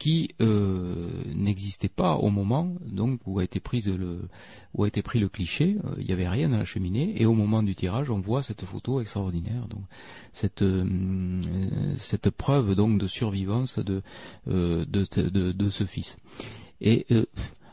qui 0.02 0.34
euh, 0.40 1.22
n'existait 1.34 1.88
pas 1.88 2.16
au 2.16 2.30
moment 2.30 2.74
donc 2.84 3.20
où 3.26 3.38
a 3.38 3.44
été 3.44 3.60
prise 3.60 3.88
le 3.88 4.28
où 4.74 4.84
a 4.84 4.88
été 4.88 5.02
pris 5.02 5.20
le 5.20 5.28
cliché. 5.28 5.76
Euh, 5.84 5.94
il 5.98 6.06
n'y 6.06 6.12
avait 6.12 6.28
rien 6.28 6.48
dans 6.48 6.58
la 6.58 6.64
cheminée 6.64 7.14
et 7.20 7.26
au 7.26 7.34
moment 7.34 7.62
du 7.62 7.74
tirage, 7.74 8.10
on 8.10 8.20
voit 8.20 8.42
cette 8.42 8.64
photo 8.64 9.00
extraordinaire. 9.00 9.68
Donc 9.68 9.82
cette 10.32 10.62
euh, 10.62 10.84
cette 11.98 12.30
preuve 12.30 12.74
donc 12.74 12.98
de 12.98 13.06
survivance 13.06 13.78
de 13.78 14.02
de, 14.46 14.84
de, 14.84 15.52
de 15.52 15.70
ce 15.70 15.84
fils. 15.84 16.16
Et 16.80 17.06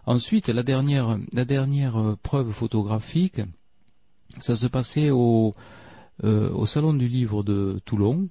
Ensuite, 0.09 0.49
la 0.49 0.63
dernière, 0.63 1.19
la 1.33 1.45
dernière 1.45 1.97
euh, 1.97 2.17
preuve 2.23 2.51
photographique, 2.51 3.41
ça 4.39 4.55
se 4.55 4.65
passait 4.65 5.11
au, 5.11 5.51
euh, 6.23 6.49
au 6.49 6.65
salon 6.65 6.93
du 6.93 7.07
livre 7.07 7.43
de 7.43 7.79
Toulon, 7.85 8.27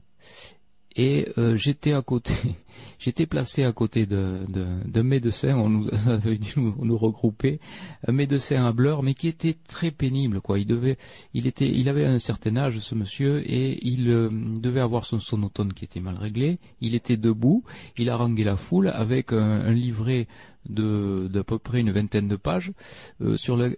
et 0.97 1.29
euh, 1.39 1.57
j'étais 1.57 1.93
à 1.93 2.03
côté, 2.03 2.33
j'étais 2.99 3.27
placé 3.27 3.65
à 3.65 3.73
côté 3.73 4.07
de, 4.07 4.41
de, 4.49 5.03
médecin, 5.03 5.57
on 5.57 5.69
nous 5.69 5.89
avait 6.07 6.39
dû 6.39 6.55
nous, 6.57 6.99
regrouper, 6.99 7.61
un 8.07 8.13
médecin 8.13 8.65
à 8.67 8.73
Bleur, 8.73 9.03
mais 9.03 9.15
qui 9.15 9.29
était 9.29 9.57
très 9.69 9.91
pénible, 9.91 10.41
quoi. 10.41 10.59
Il 10.59 10.67
devait, 10.67 10.99
il 11.35 11.47
était, 11.47 11.69
il 11.69 11.89
avait 11.89 12.05
un 12.05 12.19
certain 12.19 12.57
âge, 12.57 12.79
ce 12.81 12.95
monsieur, 12.95 13.43
et 13.49 13.79
il 13.87 14.11
euh, 14.11 14.29
devait 14.31 14.81
avoir 14.81 15.05
son 15.05 15.21
sonotone 15.21 15.73
qui 15.73 15.85
était 15.85 16.01
mal 16.01 16.17
réglé. 16.17 16.59
Il 16.81 16.95
était 16.95 17.17
debout, 17.17 17.65
il 17.97 18.11
haranguait 18.11 18.45
la 18.45 18.57
foule 18.57 18.89
avec 18.89 19.33
un, 19.33 19.39
un 19.39 19.73
livret 19.73 20.27
de 20.69 21.29
d'à 21.33 21.45
peu 21.45 21.59
près 21.59 21.81
une 21.81 21.91
vingtaine 21.91 22.29
de 22.29 22.37
pages 22.37 22.73
euh, 23.23 23.37
sur 23.37 23.57
le 23.57 23.77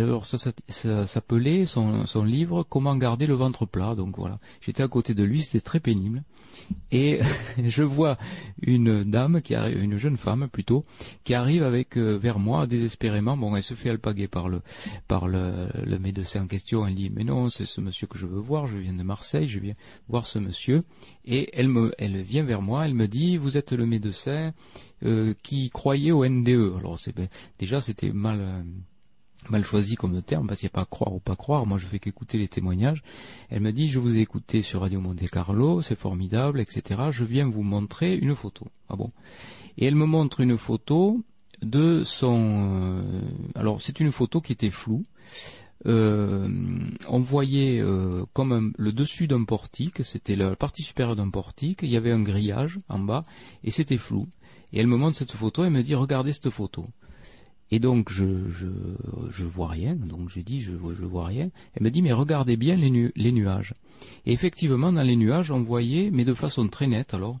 alors 0.00 0.26
ça, 0.26 0.38
ça, 0.38 0.52
ça 0.68 1.06
s'appelait 1.06 1.66
son, 1.66 2.06
son 2.06 2.24
livre 2.24 2.62
comment 2.62 2.96
garder 2.96 3.26
le 3.26 3.34
ventre 3.34 3.66
plat 3.66 3.94
donc 3.94 4.16
voilà. 4.16 4.38
J'étais 4.60 4.82
à 4.82 4.88
côté 4.88 5.14
de 5.14 5.22
lui 5.22 5.42
c'était 5.42 5.60
très 5.60 5.80
pénible 5.80 6.22
et 6.92 7.20
je 7.64 7.82
vois 7.82 8.16
une 8.62 9.04
dame 9.04 9.40
qui 9.42 9.54
arrive 9.54 9.82
une 9.82 9.96
jeune 9.96 10.16
femme 10.16 10.48
plutôt 10.48 10.84
qui 11.24 11.34
arrive 11.34 11.62
avec 11.62 11.96
euh, 11.96 12.16
vers 12.16 12.38
moi 12.38 12.66
désespérément. 12.66 13.36
Bon 13.36 13.54
elle 13.56 13.62
se 13.62 13.74
fait 13.74 13.90
alpaguer 13.90 14.28
par 14.28 14.48
le 14.48 14.62
par 15.08 15.28
le, 15.28 15.68
médecin 15.98 16.42
en 16.42 16.46
question. 16.46 16.86
Elle 16.86 16.94
dit 16.94 17.10
mais 17.10 17.24
non 17.24 17.48
c'est 17.48 17.66
ce 17.66 17.80
monsieur 17.80 18.06
que 18.06 18.18
je 18.18 18.26
veux 18.26 18.40
voir. 18.40 18.66
Je 18.66 18.76
viens 18.76 18.92
de 18.92 19.02
Marseille. 19.02 19.48
Je 19.48 19.60
viens 19.60 19.74
voir 20.08 20.26
ce 20.26 20.38
monsieur 20.38 20.80
et 21.24 21.50
elle 21.52 21.68
me 21.68 21.92
elle 21.98 22.22
vient 22.22 22.44
vers 22.44 22.62
moi. 22.62 22.86
Elle 22.86 22.94
me 22.94 23.08
dit 23.08 23.36
vous 23.36 23.56
êtes 23.56 23.72
le 23.72 23.86
médecin 23.86 24.52
euh, 25.04 25.34
qui 25.42 25.70
croyait 25.70 26.12
au 26.12 26.26
NDE. 26.26 26.76
Alors 26.78 26.98
c'est 26.98 27.14
ben, 27.14 27.28
déjà 27.58 27.80
c'était 27.80 28.10
mal 28.10 28.38
euh, 28.40 28.62
mal 29.48 29.64
choisi 29.64 29.96
comme 29.96 30.20
terme 30.22 30.46
parce 30.46 30.60
qu'il 30.60 30.66
n'y 30.66 30.72
a 30.72 30.80
pas 30.80 30.84
croire 30.84 31.14
ou 31.14 31.20
pas 31.20 31.36
croire. 31.36 31.66
Moi 31.66 31.78
je 31.78 31.86
fais 31.86 31.98
qu'écouter 31.98 32.38
les 32.38 32.48
témoignages. 32.48 33.02
Elle 33.48 33.60
me 33.60 33.72
dit 33.72 33.88
je 33.88 33.98
vous 33.98 34.16
ai 34.16 34.20
écouté 34.20 34.62
sur 34.62 34.80
Radio 34.82 35.00
Monte 35.00 35.28
Carlo, 35.30 35.80
c'est 35.80 35.98
formidable, 35.98 36.60
etc. 36.60 37.00
Je 37.10 37.24
viens 37.24 37.48
vous 37.48 37.62
montrer 37.62 38.14
une 38.16 38.36
photo. 38.36 38.66
Ah 38.88 38.96
bon? 38.96 39.10
Et 39.78 39.86
elle 39.86 39.94
me 39.94 40.06
montre 40.06 40.40
une 40.40 40.58
photo 40.58 41.22
de 41.62 42.04
son. 42.04 43.02
Euh, 43.02 43.20
alors 43.54 43.80
c'est 43.80 44.00
une 44.00 44.12
photo 44.12 44.40
qui 44.40 44.52
était 44.52 44.70
floue. 44.70 45.02
Euh, 45.86 46.46
on 47.08 47.20
voyait 47.20 47.80
euh, 47.80 48.26
comme 48.34 48.72
le 48.76 48.92
dessus 48.92 49.26
d'un 49.26 49.44
portique, 49.44 50.04
c'était 50.04 50.36
la 50.36 50.54
partie 50.54 50.82
supérieure 50.82 51.16
d'un 51.16 51.30
portique, 51.30 51.80
il 51.82 51.88
y 51.88 51.96
avait 51.96 52.12
un 52.12 52.22
grillage 52.22 52.78
en 52.88 52.98
bas, 52.98 53.22
et 53.64 53.70
c'était 53.70 53.96
flou. 53.96 54.28
Et 54.72 54.80
elle 54.80 54.86
me 54.86 54.96
montre 54.96 55.16
cette 55.16 55.32
photo, 55.32 55.64
elle 55.64 55.70
me 55.70 55.82
dit 55.82 55.94
regardez 55.94 56.32
cette 56.32 56.50
photo. 56.50 56.86
Et 57.70 57.78
donc 57.78 58.10
je 58.10 58.26
je 59.30 59.44
vois 59.44 59.68
rien, 59.68 59.94
donc 59.94 60.28
j'ai 60.28 60.42
dit 60.42 60.60
je 60.60 60.72
je 60.72 61.04
vois 61.04 61.26
rien. 61.26 61.50
Elle 61.74 61.84
me 61.84 61.90
dit 61.90 62.02
mais 62.02 62.12
regardez 62.12 62.56
bien 62.56 62.76
les, 62.76 62.90
nu 62.90 63.12
les 63.14 63.32
nuages. 63.32 63.74
Et 64.26 64.32
effectivement 64.32 64.92
dans 64.92 65.02
les 65.02 65.16
nuages 65.16 65.50
on 65.50 65.62
voyait, 65.62 66.10
mais 66.10 66.24
de 66.24 66.34
façon 66.34 66.66
très 66.68 66.86
nette 66.86 67.14
alors, 67.14 67.38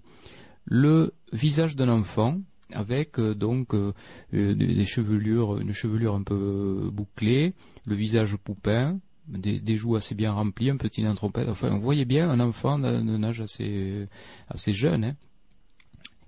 le 0.64 1.14
visage 1.32 1.76
d'un 1.76 1.88
enfant 1.88 2.38
avec 2.72 3.18
euh, 3.18 3.34
donc 3.34 3.74
euh, 3.74 3.92
euh, 4.34 4.54
des, 4.54 4.84
chevelures, 4.84 5.58
une 5.58 5.72
chevelure 5.72 6.14
un 6.14 6.22
peu 6.22 6.88
bouclée, 6.92 7.52
le 7.86 7.94
visage 7.94 8.36
poupin, 8.36 8.98
des, 9.26 9.76
joues 9.76 9.96
assez 9.96 10.14
bien 10.14 10.32
remplies, 10.32 10.70
un 10.70 10.76
petit 10.76 11.02
nez. 11.02 11.08
Enfin, 11.08 11.70
on 11.72 11.78
voyait 11.78 12.04
bien 12.04 12.30
un 12.30 12.40
enfant 12.40 12.78
d'un 12.78 13.22
âge 13.22 13.40
assez 13.40 14.06
assez 14.48 14.72
jeune. 14.72 15.04
Hein. 15.04 15.16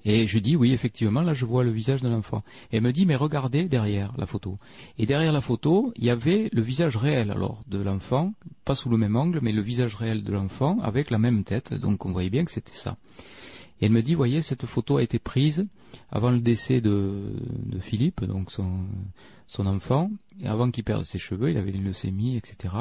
Et 0.04 0.26
je 0.26 0.38
dis 0.38 0.56
oui, 0.56 0.72
effectivement, 0.72 1.22
là 1.22 1.34
je 1.34 1.44
vois 1.44 1.64
le 1.64 1.70
visage 1.70 2.02
de 2.02 2.08
l'enfant. 2.08 2.42
Elle 2.70 2.82
me 2.82 2.92
dit 2.92 3.06
mais 3.06 3.16
regardez 3.16 3.68
derrière 3.68 4.12
la 4.18 4.26
photo. 4.26 4.56
Et 4.98 5.06
derrière 5.06 5.32
la 5.32 5.40
photo, 5.40 5.92
il 5.96 6.04
y 6.04 6.10
avait 6.10 6.48
le 6.52 6.62
visage 6.62 6.96
réel 6.96 7.30
alors 7.30 7.60
de 7.68 7.78
l'enfant, 7.78 8.34
pas 8.64 8.74
sous 8.74 8.88
le 8.88 8.96
même 8.96 9.16
angle, 9.16 9.40
mais 9.42 9.52
le 9.52 9.62
visage 9.62 9.94
réel 9.94 10.24
de 10.24 10.32
l'enfant 10.32 10.78
avec 10.80 11.10
la 11.10 11.18
même 11.18 11.44
tête. 11.44 11.74
Donc 11.74 12.04
on 12.04 12.12
voyait 12.12 12.30
bien 12.30 12.44
que 12.44 12.52
c'était 12.52 12.72
ça. 12.72 12.96
Et 13.80 13.86
elle 13.86 13.92
me 13.92 14.02
dit 14.02 14.14
voyez 14.14 14.42
cette 14.42 14.66
photo 14.66 14.98
a 14.98 15.02
été 15.02 15.18
prise 15.18 15.64
avant 16.10 16.30
le 16.30 16.38
décès 16.38 16.80
de, 16.80 17.20
Philippe, 17.80 18.24
donc 18.24 18.50
son, 18.50 18.86
son 19.46 19.66
enfant, 19.66 20.10
et 20.40 20.46
avant 20.46 20.70
qu'il 20.70 20.84
perde 20.84 21.04
ses 21.04 21.18
cheveux, 21.18 21.50
il 21.50 21.56
avait 21.56 21.72
une 21.72 21.84
leucémie, 21.84 22.36
etc. 22.36 22.74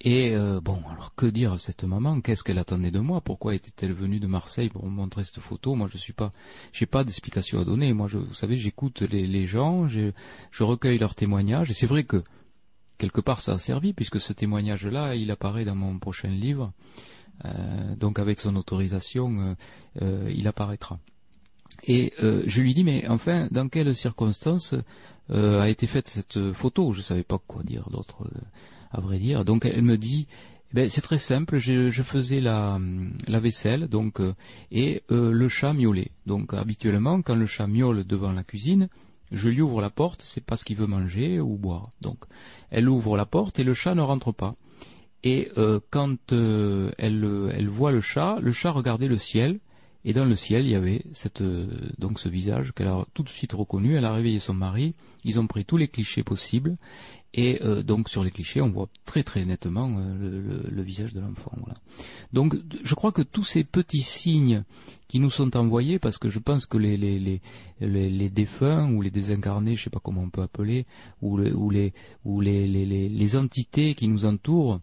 Et 0.00 0.30
euh, 0.36 0.60
bon, 0.60 0.80
alors 0.92 1.14
que 1.16 1.26
dire 1.26 1.52
à 1.52 1.58
cette 1.58 1.82
maman? 1.82 2.20
Qu'est-ce 2.20 2.44
qu'elle 2.44 2.58
attendait 2.58 2.92
de 2.92 3.00
moi? 3.00 3.20
Pourquoi 3.20 3.54
était-elle 3.56 3.92
venue 3.92 4.20
de 4.20 4.28
Marseille 4.28 4.68
pour 4.68 4.84
me 4.86 4.90
montrer 4.90 5.24
cette 5.24 5.40
photo? 5.40 5.74
Moi, 5.74 5.88
je 5.90 5.98
suis 5.98 6.12
pas, 6.12 6.30
j'ai 6.72 6.86
pas 6.86 7.02
d'explication 7.02 7.58
à 7.58 7.64
donner. 7.64 7.92
Moi, 7.92 8.06
je, 8.06 8.18
vous 8.18 8.34
savez, 8.34 8.56
j'écoute 8.58 9.02
les, 9.02 9.46
gens, 9.46 9.88
je, 9.88 10.12
recueille 10.60 10.98
leurs 10.98 11.16
témoignages, 11.16 11.70
et 11.70 11.74
c'est 11.74 11.86
vrai 11.86 12.04
que 12.04 12.22
quelque 12.96 13.20
part 13.20 13.40
ça 13.40 13.52
a 13.52 13.58
servi 13.58 13.92
puisque 13.92 14.20
ce 14.20 14.32
témoignage-là, 14.32 15.14
il 15.14 15.30
apparaît 15.30 15.64
dans 15.64 15.74
mon 15.74 15.98
prochain 15.98 16.28
livre. 16.28 16.72
Euh, 17.44 17.96
donc, 17.96 18.20
avec 18.20 18.38
son 18.38 18.54
autorisation, 18.54 19.56
euh, 20.00 20.32
il 20.32 20.46
apparaîtra. 20.46 21.00
Et 21.84 22.12
je 22.18 22.60
lui 22.60 22.74
dis, 22.74 22.82
mais 22.82 23.06
enfin, 23.08 23.48
dans 23.52 23.68
quelles 23.68 23.94
circonstances 23.94 24.74
a 25.30 25.68
été 25.68 25.86
faite 25.86 26.08
cette 26.08 26.52
photo? 26.52 26.92
Je 26.92 27.02
savais 27.02 27.22
pas 27.22 27.38
quoi 27.38 27.62
dire 27.62 27.88
d'autre 27.90 28.28
à 28.90 29.00
vrai 29.00 29.18
dire. 29.18 29.44
Donc 29.44 29.64
elle 29.64 29.82
me 29.82 29.96
dit, 29.96 30.26
eh 30.70 30.74
ben, 30.74 30.88
c'est 30.90 31.00
très 31.00 31.18
simple, 31.18 31.56
je, 31.56 31.90
faisais 32.02 32.40
la, 32.40 32.78
la, 33.26 33.40
vaisselle 33.40 33.88
donc 33.88 34.20
euh, 34.20 34.34
et 34.70 35.02
euh, 35.10 35.30
le 35.32 35.48
chat 35.48 35.72
miaulait. 35.72 36.10
Donc 36.26 36.52
habituellement, 36.52 37.22
quand 37.22 37.34
le 37.34 37.46
chat 37.46 37.66
miaule 37.66 38.04
devant 38.04 38.32
la 38.32 38.44
cuisine, 38.44 38.90
je 39.32 39.48
lui 39.48 39.62
ouvre 39.62 39.80
la 39.80 39.88
porte, 39.88 40.22
c'est 40.22 40.44
parce 40.44 40.64
qu'il 40.64 40.76
veut 40.76 40.86
manger 40.86 41.40
ou 41.40 41.56
boire. 41.56 41.88
Donc 42.02 42.18
elle 42.70 42.88
ouvre 42.88 43.16
la 43.16 43.24
porte 43.24 43.58
et 43.58 43.64
le 43.64 43.72
chat 43.72 43.94
ne 43.94 44.02
rentre 44.02 44.32
pas. 44.32 44.54
Et 45.24 45.50
euh, 45.56 45.80
quand 45.90 46.32
elle, 46.32 47.68
voit 47.68 47.92
le 47.92 48.00
chat, 48.02 48.36
le 48.40 48.52
chat 48.52 48.70
regardait 48.70 49.08
le 49.08 49.18
ciel 49.18 49.60
et 50.04 50.12
dans 50.12 50.26
le 50.26 50.36
ciel 50.36 50.66
il 50.66 50.70
y 50.70 50.76
avait 50.76 51.02
cette, 51.12 51.42
donc 51.98 52.20
ce 52.20 52.28
visage 52.28 52.72
qu'elle 52.72 52.88
a 52.88 53.06
tout 53.14 53.22
de 53.22 53.30
suite 53.30 53.54
reconnu. 53.54 53.96
Elle 53.96 54.04
a 54.04 54.12
réveillé 54.12 54.38
son 54.38 54.54
mari. 54.54 54.94
Ils 55.24 55.40
ont 55.40 55.46
pris 55.46 55.64
tous 55.64 55.78
les 55.78 55.88
clichés 55.88 56.22
possibles 56.22 56.76
et 57.34 57.62
euh, 57.62 57.82
donc 57.82 58.08
sur 58.08 58.24
les 58.24 58.30
clichés, 58.30 58.60
on 58.60 58.70
voit 58.70 58.88
très 59.04 59.22
très 59.22 59.44
nettement 59.44 59.94
euh, 59.98 60.62
le, 60.70 60.82
visage 60.82 61.12
de 61.12 61.20
l'enfant. 61.20 61.52
Voilà. 61.58 61.74
Donc 62.32 62.56
je 62.82 62.94
crois 62.94 63.12
que 63.12 63.22
tous 63.22 63.44
ces 63.44 63.64
petits 63.64 64.02
signes 64.02 64.64
qui 65.08 65.20
nous 65.20 65.30
sont 65.30 65.56
envoyés, 65.56 65.98
parce 65.98 66.18
que 66.18 66.30
je 66.30 66.38
pense 66.38 66.66
que 66.66 66.78
les, 66.78 66.96
les, 66.96 67.18
les, 67.18 67.40
les, 67.80 68.28
défunts 68.28 68.90
ou 68.92 69.02
les 69.02 69.10
désincarnés, 69.10 69.76
je 69.76 69.80
ne 69.80 69.84
sais 69.84 69.90
pas 69.90 70.00
comment 70.02 70.22
on 70.22 70.30
peut 70.30 70.42
appeler, 70.42 70.86
ou, 71.22 71.36
le, 71.36 71.54
ou, 71.54 71.70
les, 71.70 71.92
ou 72.24 72.40
les, 72.40 72.66
les, 72.66 73.08
les, 73.08 73.36
entités 73.36 73.94
qui 73.94 74.08
nous 74.08 74.24
entourent, 74.24 74.80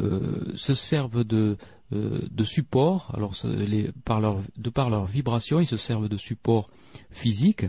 euh, 0.00 0.52
se 0.56 0.74
servent 0.74 1.24
de, 1.24 1.56
euh, 1.92 2.20
de 2.30 2.44
support. 2.44 3.12
Alors 3.14 3.34
par 4.04 4.20
leur, 4.20 4.42
de 4.56 4.70
par 4.70 4.90
leur 4.90 5.06
vibration, 5.06 5.60
ils 5.60 5.66
se 5.66 5.76
servent 5.76 6.08
de 6.08 6.16
support 6.16 6.66
physique 7.10 7.66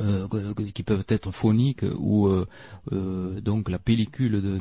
euh, 0.00 0.26
qui 0.74 0.82
peuvent 0.82 1.04
être 1.08 1.30
phoniques 1.30 1.84
ou 1.98 2.26
euh, 2.26 2.46
euh, 2.92 3.40
donc 3.40 3.68
la 3.68 3.78
pellicule 3.78 4.60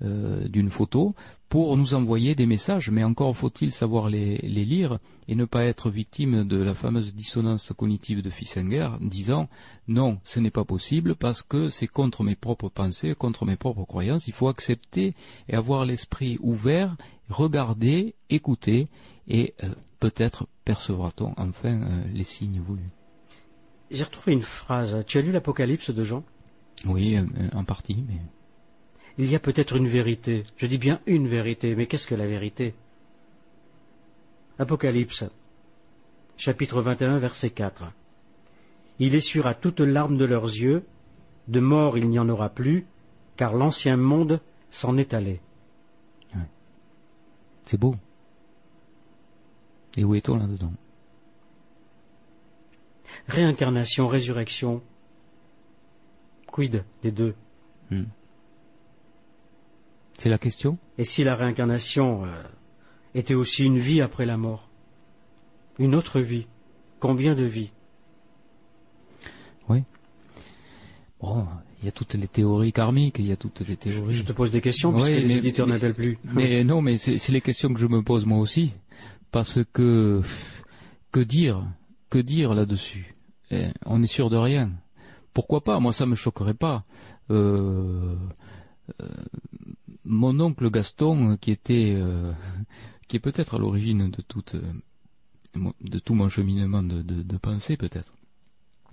d'une 0.00 0.70
photo 0.70 1.14
pour 1.48 1.76
nous 1.76 1.94
envoyer 1.94 2.34
des 2.34 2.46
messages, 2.46 2.90
mais 2.90 3.04
encore 3.04 3.36
faut-il 3.36 3.70
savoir 3.70 4.10
les, 4.10 4.38
lire 4.38 4.98
et 5.28 5.34
ne 5.34 5.44
pas 5.44 5.64
être 5.64 5.90
victime 5.90 6.44
de 6.44 6.56
la 6.56 6.74
fameuse 6.74 7.14
dissonance 7.14 7.72
cognitive 7.76 8.20
de 8.20 8.30
Fissinger, 8.30 8.90
disant 9.00 9.48
non, 9.86 10.18
ce 10.24 10.40
n'est 10.40 10.50
pas 10.50 10.64
possible 10.64 11.14
parce 11.14 11.42
que 11.42 11.70
c'est 11.70 11.86
contre 11.86 12.24
mes 12.24 12.34
propres 12.34 12.68
pensées, 12.68 13.14
contre 13.14 13.44
mes 13.44 13.56
propres 13.56 13.84
croyances. 13.84 14.26
Il 14.26 14.34
faut 14.34 14.48
accepter 14.48 15.14
et 15.48 15.54
avoir 15.54 15.84
l'esprit 15.84 16.38
ouvert, 16.40 16.96
regarder, 17.28 18.14
écouter 18.28 18.86
et 19.28 19.54
peut-être 20.00 20.46
percevra-t-on 20.64 21.32
enfin 21.36 21.80
les 22.12 22.24
signes 22.24 22.60
voulus. 22.60 22.86
J'ai 23.90 24.04
retrouvé 24.04 24.32
une 24.32 24.42
phrase. 24.42 25.04
Tu 25.06 25.18
as 25.18 25.22
lu 25.22 25.32
l'Apocalypse 25.32 25.90
de 25.90 26.02
Jean? 26.02 26.22
Oui, 26.84 27.16
euh, 27.16 27.24
en 27.54 27.64
partie, 27.64 28.04
mais. 28.08 28.20
Il 29.18 29.30
y 29.30 29.34
a 29.34 29.40
peut-être 29.40 29.76
une 29.76 29.88
vérité. 29.88 30.44
Je 30.56 30.66
dis 30.66 30.78
bien 30.78 31.00
une 31.06 31.26
vérité, 31.26 31.74
mais 31.74 31.86
qu'est-ce 31.86 32.06
que 32.06 32.14
la 32.14 32.26
vérité? 32.26 32.74
Apocalypse, 34.58 35.24
chapitre 36.36 36.82
21, 36.82 37.18
verset 37.18 37.50
4. 37.50 37.84
Il 38.98 39.14
essuiera 39.14 39.54
toute 39.54 39.80
larme 39.80 40.18
de 40.18 40.24
leurs 40.24 40.44
yeux, 40.44 40.84
de 41.48 41.60
mort 41.60 41.96
il 41.96 42.08
n'y 42.08 42.18
en 42.18 42.28
aura 42.28 42.50
plus, 42.50 42.86
car 43.36 43.54
l'ancien 43.54 43.96
monde 43.96 44.40
s'en 44.70 44.98
est 44.98 45.14
allé. 45.14 45.40
C'est 47.64 47.80
beau. 47.80 47.96
Et 49.96 50.04
où 50.04 50.14
est-on 50.14 50.36
là-dedans? 50.36 50.72
Réincarnation, 53.28 54.06
résurrection. 54.08 54.82
Quid 56.46 56.84
des 57.02 57.10
deux 57.10 57.34
hmm. 57.90 58.04
C'est 60.18 60.30
la 60.30 60.38
question 60.38 60.78
Et 60.96 61.04
si 61.04 61.24
la 61.24 61.34
réincarnation 61.34 62.24
euh, 62.24 62.42
était 63.14 63.34
aussi 63.34 63.64
une 63.64 63.78
vie 63.78 64.00
après 64.00 64.24
la 64.24 64.36
mort? 64.36 64.68
Une 65.78 65.94
autre 65.94 66.20
vie? 66.20 66.46
Combien 67.00 67.34
de 67.34 67.44
vies? 67.44 67.72
Oui. 69.68 69.82
Oh, 71.20 71.42
il 71.82 71.84
y 71.84 71.88
a 71.88 71.92
toutes 71.92 72.14
les 72.14 72.28
théories 72.28 72.72
karmiques, 72.72 73.16
il 73.18 73.26
y 73.26 73.32
a 73.32 73.36
toutes 73.36 73.60
les 73.60 73.76
théories. 73.76 74.14
Je 74.14 74.22
te 74.22 74.32
pose 74.32 74.50
des 74.50 74.60
questions 74.62 74.92
puisque 74.92 75.08
Ouais, 75.08 75.20
les 75.20 75.26
mais- 75.26 75.34
éditeurs 75.34 75.66
n'appellent 75.66 75.94
plus. 75.94 76.18
Mais 76.32 76.64
non, 76.64 76.80
mais 76.80 76.96
c'est 76.98 77.32
les 77.32 77.40
questions 77.42 77.72
que 77.74 77.80
je 77.80 77.86
me 77.86 78.02
pose 78.02 78.24
moi 78.24 78.38
aussi, 78.38 78.72
parce 79.30 79.60
que 79.72 80.22
que 81.12 81.20
dire, 81.20 81.62
que 82.10 82.18
dire 82.18 82.54
là-dessus? 82.54 83.14
Eh, 83.50 83.68
On 83.84 84.02
est 84.02 84.06
sûr 84.08 84.30
de 84.30 84.36
rien. 84.36 84.72
Pourquoi 85.32 85.62
pas? 85.62 85.78
Moi, 85.80 85.92
ça 85.92 86.06
me 86.06 86.14
choquerait 86.14 86.54
pas. 86.54 86.84
Euh, 87.30 88.16
euh, 89.02 89.08
mon 90.04 90.38
oncle 90.40 90.70
Gaston, 90.70 91.32
euh, 91.32 91.36
qui 91.36 91.50
était, 91.50 91.96
qui 93.08 93.16
est 93.16 93.20
peut-être 93.20 93.54
à 93.54 93.58
l'origine 93.58 94.10
de 94.10 94.22
toute, 94.22 94.56
de 95.54 95.98
tout 95.98 96.14
mon 96.14 96.28
cheminement 96.28 96.82
de, 96.82 97.02
de, 97.02 97.36
pensée, 97.36 97.76
peut-être. 97.76 98.12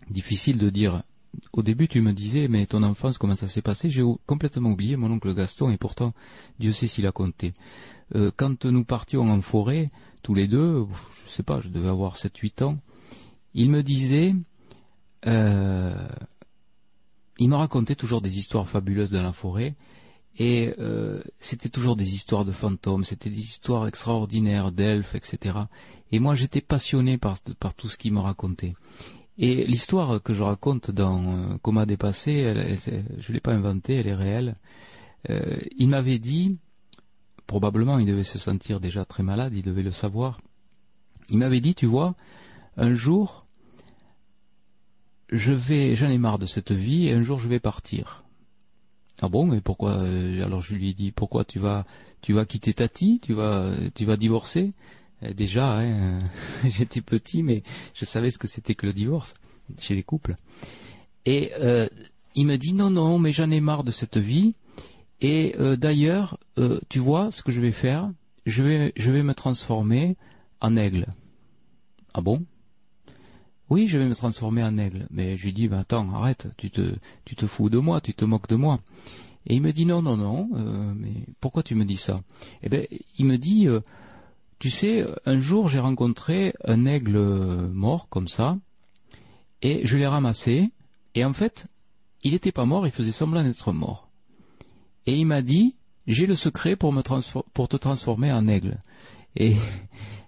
Difficile 0.10 0.58
de 0.58 0.70
dire. 0.70 1.04
Au 1.52 1.64
début, 1.64 1.88
tu 1.88 2.02
me 2.02 2.12
disais, 2.12 2.48
mais 2.48 2.68
ton 2.68 2.84
enfance, 2.84 3.18
comment 3.18 3.36
ça 3.36 3.48
s'est 3.48 3.64
passé? 3.64 3.90
J'ai 3.90 4.04
complètement 4.28 4.72
oublié 4.72 4.98
mon 4.98 5.10
oncle 5.12 5.34
Gaston, 5.34 5.72
et 5.72 5.78
pourtant, 5.78 6.14
Dieu 6.60 6.74
sait 6.74 6.88
s'il 6.88 7.08
a 7.08 7.12
compté. 7.12 7.54
Quand 8.36 8.66
nous 8.66 8.84
partions 8.84 9.32
en 9.32 9.42
forêt, 9.42 9.88
tous 10.22 10.36
les 10.36 10.48
deux, 10.48 10.86
je 11.26 11.32
sais 11.32 11.42
pas, 11.42 11.60
je 11.60 11.70
devais 11.70 11.90
avoir 11.90 12.18
7-8 12.18 12.64
ans, 12.66 12.78
il 13.54 13.70
me 13.70 13.84
disait, 13.84 14.36
euh, 15.28 16.08
il 17.38 17.50
me 17.50 17.56
racontait 17.56 17.96
toujours 17.96 18.22
des 18.22 18.38
histoires 18.38 18.68
fabuleuses 18.68 19.12
dans 19.12 19.22
la 19.22 19.34
forêt, 19.34 19.76
et 20.38 20.74
euh, 20.80 21.22
c'était 21.40 21.70
toujours 21.70 21.96
des 21.96 22.16
histoires 22.16 22.46
de 22.46 22.52
fantômes, 22.52 23.06
c'était 23.06 23.30
des 23.30 23.40
histoires 23.40 23.88
extraordinaires 23.88 24.72
d'elfes, 24.72 25.16
etc. 25.16 25.58
Et 26.12 26.20
moi, 26.20 26.36
j'étais 26.36 26.62
passionné 26.62 27.18
par, 27.18 27.40
par 27.60 27.76
tout 27.76 27.88
ce 27.88 27.98
qu'il 27.98 28.14
me 28.14 28.20
racontait. 28.20 28.74
Et 29.38 29.66
l'histoire 29.66 30.22
que 30.22 30.34
je 30.34 30.44
raconte 30.44 30.92
dans 30.92 31.24
euh, 31.24 31.58
Coma 31.62 31.86
dépassé, 31.86 32.54
je 33.18 33.32
ne 33.32 33.34
l'ai 33.34 33.40
pas 33.40 33.54
inventée, 33.54 33.96
elle 33.96 34.08
est 34.08 34.16
réelle. 34.16 34.54
Il 35.78 35.88
m'avait 35.88 36.20
dit, 36.20 36.58
probablement 37.48 38.00
il 38.00 38.06
devait 38.06 38.24
se 38.24 38.40
sentir 38.40 38.80
déjà 38.80 39.06
très 39.06 39.24
malade, 39.24 39.54
il 39.56 39.62
devait 39.62 39.84
le 39.84 39.92
savoir. 39.92 40.42
Il 41.30 41.38
m'avait 41.38 41.62
dit, 41.62 41.76
tu 41.76 41.86
vois, 41.86 42.16
un 42.78 42.94
jour, 42.94 43.43
je 45.34 45.52
vais, 45.52 45.96
j'en 45.96 46.10
ai 46.10 46.18
marre 46.18 46.40
de 46.40 46.46
cette 46.46 46.72
vie, 46.72 47.08
et 47.08 47.14
un 47.14 47.24
jour 47.24 47.40
je 47.40 47.50
vais 47.50 47.60
partir. 47.60 48.24
Ah 49.22 49.30
bon, 49.30 49.46
mais 49.46 49.62
pourquoi 49.62 49.94
euh, 49.98 50.44
Alors 50.44 50.62
je 50.62 50.76
lui 50.76 50.90
ai 50.90 50.94
dit, 50.94 51.12
pourquoi 51.12 51.44
tu 51.44 51.60
vas, 51.60 51.86
tu 52.22 52.34
vas 52.34 52.46
quitter 52.46 52.74
Tati, 52.74 53.20
tu 53.22 53.34
vas, 53.34 53.72
tu 53.96 54.06
vas 54.06 54.16
divorcer? 54.16 54.74
Euh, 55.24 55.34
Déjà, 55.34 55.80
hein, 55.80 56.20
j'étais 56.66 57.02
petit, 57.02 57.42
mais 57.42 57.64
je 57.94 58.06
savais 58.06 58.32
ce 58.32 58.38
que 58.38 58.48
c'était 58.48 58.76
que 58.76 58.86
le 58.86 58.94
divorce 58.94 59.34
chez 59.80 59.96
les 59.96 60.04
couples. 60.04 60.36
Et 61.26 61.52
euh, 61.60 61.88
il 62.36 62.46
me 62.46 62.58
dit, 62.58 62.74
non, 62.74 62.90
non, 62.90 63.18
mais 63.18 63.32
j'en 63.34 63.50
ai 63.50 63.60
marre 63.60 63.84
de 63.84 63.92
cette 63.92 64.18
vie. 64.18 64.56
Et 65.22 65.56
euh, 65.58 65.78
d'ailleurs, 65.78 66.38
tu 66.90 67.00
vois, 67.00 67.32
ce 67.32 67.42
que 67.44 67.52
je 67.52 67.62
vais 67.62 67.72
faire, 67.72 68.12
je 68.46 68.62
vais, 68.62 68.94
je 68.98 69.12
vais 69.12 69.24
me 69.24 69.34
transformer 69.34 70.18
en 70.60 70.76
aigle. 70.76 71.08
Ah 72.14 72.22
bon? 72.22 72.46
Oui, 73.74 73.88
je 73.88 73.98
vais 73.98 74.06
me 74.06 74.14
transformer 74.14 74.64
en 74.64 74.78
aigle. 74.78 75.08
Mais 75.10 75.36
je 75.36 75.46
lui 75.46 75.52
dis, 75.52 75.68
ben 75.68 75.80
attends, 75.80 76.08
arrête, 76.14 76.48
tu 76.58 76.70
te, 76.70 76.94
tu 77.26 77.36
te 77.36 77.48
fous 77.48 77.72
de 77.72 77.80
moi, 77.80 78.02
tu 78.02 78.14
te 78.14 78.24
moques 78.24 78.48
de 78.48 78.56
moi. 78.56 78.80
Et 79.48 79.56
il 79.56 79.64
me 79.64 79.74
dit, 79.74 79.88
non, 79.88 80.04
non, 80.04 80.16
non, 80.16 80.48
euh, 80.54 80.94
mais 80.96 81.26
pourquoi 81.40 81.64
tu 81.64 81.74
me 81.74 81.84
dis 81.84 81.98
ça? 81.98 82.20
Eh 82.62 82.70
ben, 82.70 82.86
il 83.18 83.26
me 83.26 83.40
dit, 83.40 83.68
euh, 83.68 83.80
tu 84.60 84.70
sais, 84.70 85.04
un 85.26 85.40
jour 85.40 85.70
j'ai 85.70 85.80
rencontré 85.80 86.54
un 86.64 86.86
aigle 86.86 87.16
euh, 87.16 87.68
mort 87.74 88.10
comme 88.10 88.28
ça, 88.28 88.60
et 89.64 89.82
je 89.88 89.98
l'ai 89.98 90.06
ramassé, 90.06 90.70
et 91.16 91.26
en 91.26 91.34
fait, 91.34 91.66
il 92.22 92.34
n'était 92.34 92.52
pas 92.52 92.66
mort, 92.66 92.86
il 92.86 92.92
faisait 92.92 93.12
semblant 93.12 93.44
d'être 93.44 93.74
mort. 93.74 94.08
Et 95.08 95.18
il 95.18 95.26
m'a 95.26 95.42
dit, 95.42 95.76
j'ai 96.06 96.28
le 96.28 96.36
secret 96.36 96.76
pour 96.76 96.94
me 96.94 97.02
pour 97.56 97.68
te 97.70 97.78
transformer 97.78 98.32
en 98.32 98.48
aigle. 98.48 98.78
Et 99.36 99.56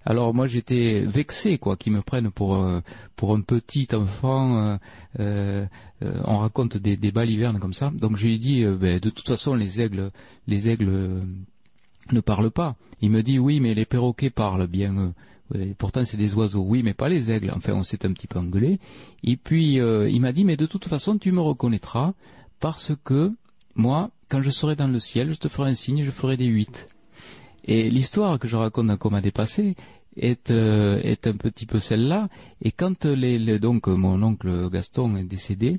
alors 0.06 0.34
moi 0.34 0.48
j'étais 0.48 1.02
vexé 1.02 1.58
quoi 1.58 1.76
qu'ils 1.78 1.94
me 1.94 2.02
prennent 2.02 2.32
pour 2.32 2.56
euh, 2.56 2.82
pour 3.16 3.36
un 3.36 3.42
petit 3.42 3.88
enfant. 3.94 4.58
euh, 4.58 4.78
euh, 5.20 5.66
on 6.26 6.38
raconte 6.38 6.78
des, 6.78 6.96
des 6.98 7.12
balivernes 7.12 7.60
comme 7.60 7.74
ça. 7.74 7.92
Donc 7.94 8.16
je 8.18 8.28
lui 8.28 8.36
ai 8.36 8.38
dit 8.38 8.64
ben, 8.66 9.00
de 9.00 9.10
toute 9.10 9.28
façon 9.28 9.56
les 9.56 9.82
aigles 9.82 10.12
les 10.48 10.70
aigles 10.70 11.20
ne 12.12 12.20
parlent 12.20 12.52
pas. 12.52 12.76
Il 13.02 13.10
me 13.10 13.24
dit 13.24 13.40
oui 13.40 13.60
mais 13.60 13.74
les 13.74 13.86
perroquets 13.86 14.30
parlent 14.30 14.68
bien 14.68 15.14
pourtant 15.78 16.04
c'est 16.06 16.18
des 16.18 16.34
oiseaux, 16.34 16.64
oui, 16.64 16.82
mais 16.82 16.96
pas 16.96 17.08
les 17.08 17.30
aigles. 17.30 17.52
Enfin, 17.56 17.74
on 17.74 17.84
s'est 17.84 18.04
un 18.04 18.14
petit 18.14 18.26
peu 18.26 18.40
engueulé. 18.40 18.80
Et 19.24 19.38
puis 19.38 19.76
il 19.76 20.22
m'a 20.22 20.32
dit, 20.32 20.44
mais 20.44 20.58
de 20.58 20.66
toute 20.66 20.86
façon, 20.86 21.20
tu 21.20 21.32
me 21.32 21.40
reconnaîtras 21.40 22.14
parce 22.60 22.94
que 23.04 23.32
moi, 23.76 24.10
quand 24.30 24.42
je 24.42 24.50
serai 24.50 24.76
dans 24.76 24.88
le 24.88 25.00
ciel, 25.00 25.30
je 25.32 25.36
te 25.36 25.48
ferai 25.48 25.70
un 25.70 25.76
signe, 25.76 26.04
je 26.04 26.12
ferai 26.12 26.36
des 26.36 26.46
huit. 26.46 26.88
Et 27.66 27.90
l'histoire 27.90 28.40
que 28.40 28.48
je 28.48 28.56
raconte 28.56 28.88
dans 28.88 28.98
Comment 28.98 29.20
dépasser 29.22 29.74
est, 30.18 30.50
euh, 30.52 31.00
est 31.04 31.28
un 31.28 31.34
petit 31.34 31.66
peu 31.66 31.80
celle-là. 31.80 32.30
Et 32.62 32.72
quand 32.72 33.06
les, 33.06 33.38
les- 33.38 33.60
donc 33.60 33.88
euh, 33.90 33.96
mon 33.96 34.22
oncle 34.24 34.70
Gaston 34.72 35.18
est 35.18 35.24
décédé, 35.24 35.78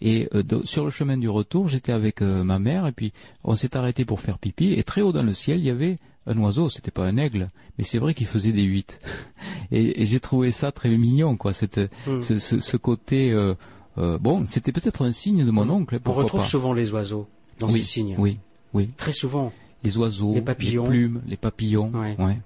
et 0.00 0.28
euh, 0.34 0.42
sur 0.64 0.84
le 0.84 0.90
chemin 0.90 1.18
du 1.18 1.28
retour, 1.28 1.68
j'étais 1.68 1.92
avec 1.92 2.22
euh, 2.22 2.42
ma 2.44 2.58
mère, 2.58 2.86
et 2.86 2.92
puis 2.92 3.12
on 3.42 3.56
s'est 3.56 3.76
arrêté 3.76 4.04
pour 4.04 4.20
faire 4.20 4.38
pipi, 4.38 4.72
et 4.72 4.82
très 4.84 5.02
haut 5.02 5.12
dans 5.12 5.22
le 5.22 5.34
ciel, 5.34 5.58
il 5.58 5.64
y 5.66 5.70
avait 5.70 5.96
un 6.26 6.38
oiseau, 6.38 6.70
c'était 6.70 6.90
pas 6.90 7.04
un 7.04 7.18
aigle, 7.18 7.48
mais 7.76 7.84
c'est 7.84 7.98
vrai 7.98 8.14
qu'il 8.14 8.26
faisait 8.26 8.52
des 8.52 8.62
huit. 8.62 8.98
et 9.70 10.02
et 10.02 10.06
j'ai 10.06 10.20
trouvé 10.20 10.50
ça 10.52 10.72
très 10.72 10.88
mignon, 10.96 11.36
quoi, 11.36 11.52
cette, 11.52 11.78
Mm. 12.06 12.20
ce, 12.22 12.38
ce- 12.38 12.60
ce 12.60 12.76
côté... 12.78 13.34
bon, 13.96 14.46
c'était 14.46 14.72
peut-être 14.72 15.04
un 15.04 15.12
signe 15.12 15.44
de 15.44 15.50
mon 15.50 15.68
oncle, 15.68 16.00
On 16.06 16.12
retrouve 16.12 16.40
pas. 16.40 16.46
souvent 16.46 16.72
les 16.72 16.90
oiseaux 16.92 17.26
dans 17.58 17.68
oui, 17.68 17.80
ces 17.82 17.82
signes. 17.86 18.14
Oui, 18.18 18.38
oui. 18.72 18.88
Très 18.96 19.12
souvent. 19.12 19.52
Les 19.84 19.96
oiseaux, 19.98 20.34
Les 20.34 20.40
papillons. 20.42 20.86
plumes, 20.86 21.22
les 21.26 21.36
papillons. 21.36 21.92
Ouais. 21.94 22.16
ouais. 22.18 22.38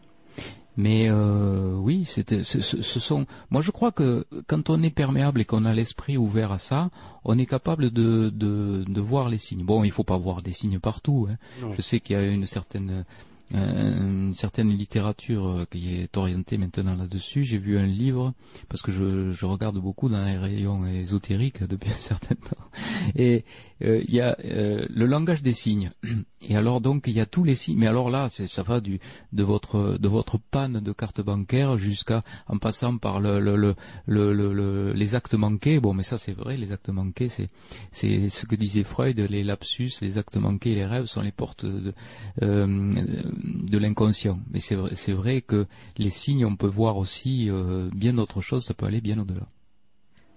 Mais 0.77 1.07
euh, 1.09 1.75
oui, 1.75 2.05
c'était, 2.05 2.45
ce, 2.45 2.61
ce- 2.61 3.01
sont. 3.01 3.27
Moi, 3.51 3.63
je 3.63 3.73
crois 3.73 3.91
que 3.91 4.27
quand 4.47 4.71
on 4.71 4.81
est 4.85 4.91
perméable 4.91 5.41
et 5.41 5.45
qu'on 5.45 5.65
a 5.65 5.73
l'esprit 5.75 6.17
ouvert 6.17 6.53
à 6.53 6.59
ça, 6.59 6.91
on 7.25 7.37
est 7.37 7.47
capable 7.47 7.91
de, 7.91 8.31
de, 8.31 8.85
de 8.87 9.01
voir 9.01 9.29
les 9.29 9.39
signes. 9.39 9.65
Bon, 9.65 9.83
il 9.83 9.91
faut 9.91 10.05
pas 10.05 10.17
voir 10.19 10.41
des 10.43 10.53
signes 10.53 10.79
partout. 10.79 11.27
hein. 11.31 11.69
Je 11.77 11.83
sais 11.83 11.99
qu'il 11.99 12.15
y 12.15 12.19
a 12.19 12.23
une 12.27 12.47
certaine 12.47 13.05
une 13.55 14.35
certaine 14.35 14.69
littérature 14.69 15.47
euh, 15.49 15.65
qui 15.71 15.95
est 15.97 16.15
orientée 16.19 16.59
maintenant 16.59 16.95
là-dessus. 16.97 17.45
J'ai 17.45 17.57
vu 17.57 17.79
un 17.79 17.87
livre 17.87 18.35
parce 18.69 18.83
que 18.83 18.93
je, 18.93 19.33
je 19.33 19.47
regarde 19.47 19.79
beaucoup 19.79 20.11
dans 20.11 20.23
les 20.23 20.37
rayons 20.37 20.85
ésotériques 20.87 21.63
depuis 21.65 21.91
un 21.91 21.95
certain 21.95 22.35
temps. 22.35 22.67
Et 23.17 23.45
euh, 23.83 24.03
il 24.07 24.15
y 24.15 24.21
a 24.21 24.37
euh, 24.45 24.87
le 24.89 25.07
langage 25.07 25.43
des 25.43 25.55
signes. 25.55 25.91
Et 26.41 26.57
alors 26.57 26.81
donc 26.81 27.05
il 27.07 27.15
y 27.15 27.21
a 27.21 27.27
tous 27.27 27.45
les 27.45 27.55
signes. 27.57 27.79
Mais 27.79 27.87
alors 27.87 28.11
là, 28.11 28.29
ça 28.31 28.63
va 28.63 28.81
du 28.81 29.01
de 29.33 29.43
votre 29.43 30.39
panne 30.51 30.81
de 30.81 30.93
carte 30.93 31.21
bancaire 31.21 31.79
jusqu'à 31.79 32.21
en 32.47 32.59
passant 32.59 32.97
par 32.99 33.21
le, 33.21 33.41
le, 33.41 33.57
le, 33.57 33.75
le, 34.07 34.33
le- 34.33 34.53
le- 34.53 34.93
les 34.93 35.15
actes 35.15 35.35
manqués. 35.35 35.81
Bon, 35.81 35.93
mais 35.95 36.03
ça 36.03 36.19
c'est 36.19 36.33
vrai, 36.33 36.57
les 36.57 36.73
actes 36.73 36.91
manqués, 36.91 37.29
c'est 37.29 37.49
ce 38.31 38.47
que 38.47 38.55
disait 38.57 38.85
Freud, 38.85 39.19
les 39.19 39.45
lapsus, 39.45 39.93
les 40.01 40.17
actes 40.19 40.37
manqués, 40.37 40.75
les 40.75 40.87
rêves 40.87 41.07
sont 41.07 41.23
les 41.23 41.33
portes 41.33 41.67
de 41.67 41.93
euh, 42.43 42.95
de 43.45 43.79
l'inconscient. 43.79 44.39
Mais 44.53 44.61
c'est 44.61 44.75
vrai, 44.77 44.93
c'est 44.95 45.13
vrai 45.13 45.41
que 45.41 45.67
les 45.97 46.11
signes, 46.11 46.45
on 46.45 46.57
peut 46.57 46.67
voir 46.69 46.97
aussi 46.97 47.51
bien 47.95 48.15
d'autres 48.15 48.41
choses. 48.41 48.65
Ça 48.65 48.75
peut 48.75 48.87
aller 48.87 49.01
bien 49.01 49.19
au-delà. 49.19 49.47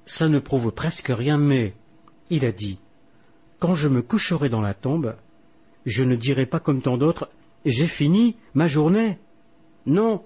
Ça 0.05 0.27
ne 0.27 0.39
prouve 0.39 0.71
presque 0.71 1.11
rien, 1.15 1.37
mais 1.37 1.75
il 2.29 2.43
a 2.45 2.51
dit 2.51 2.79
Quand 3.61 3.75
je 3.75 3.88
me 3.88 4.01
coucherai 4.01 4.49
dans 4.49 4.59
la 4.59 4.73
tombe, 4.73 5.15
je 5.85 6.03
ne 6.03 6.15
dirai 6.15 6.48
pas 6.48 6.59
comme 6.59 6.81
tant 6.81 6.98
d'autres 6.98 7.30
J'ai 7.64 7.85
fini 7.85 8.35
ma 8.56 8.67
journée. 8.67 9.19
Non, 9.85 10.23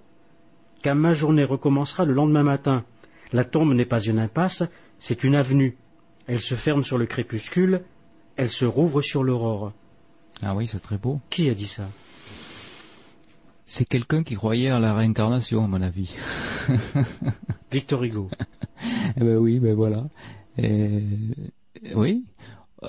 car 0.82 0.96
ma 0.96 1.14
journée 1.14 1.44
recommencera 1.44 2.06
le 2.06 2.14
lendemain 2.14 2.44
matin. 2.44 2.86
La 3.34 3.44
tombe 3.44 3.74
n'est 3.74 3.86
pas 3.86 4.00
une 4.00 4.20
impasse, 4.20 4.64
c'est 5.00 5.26
une 5.26 5.36
avenue. 5.36 5.76
Elle 6.28 6.40
se 6.40 6.56
ferme 6.56 6.86
sur 6.86 6.98
le 6.98 7.06
crépuscule, 7.08 7.82
elle 8.38 8.50
se 8.50 8.64
rouvre 8.64 9.02
sur 9.02 9.22
l'aurore. 9.22 9.74
Ah 10.42 10.56
oui, 10.56 10.66
c'est 10.68 10.80
très 10.80 10.98
beau. 10.98 11.18
Qui 11.30 11.50
a 11.50 11.54
dit 11.54 11.68
ça? 11.68 11.90
C'est 13.66 13.86
quelqu'un 13.86 14.24
qui 14.24 14.36
croyait 14.36 14.70
à 14.70 14.80
la 14.80 14.94
réincarnation, 14.94 15.66
à 15.66 15.68
mon 15.68 15.82
avis. 15.82 16.16
Victor 17.72 18.02
Hugo. 18.04 18.30
Eh 19.18 19.22
ben 19.24 19.38
oui, 19.38 19.60
ben 19.60 19.74
voilà. 19.76 20.04
Et- 20.58 21.02
Oui, 21.96 22.26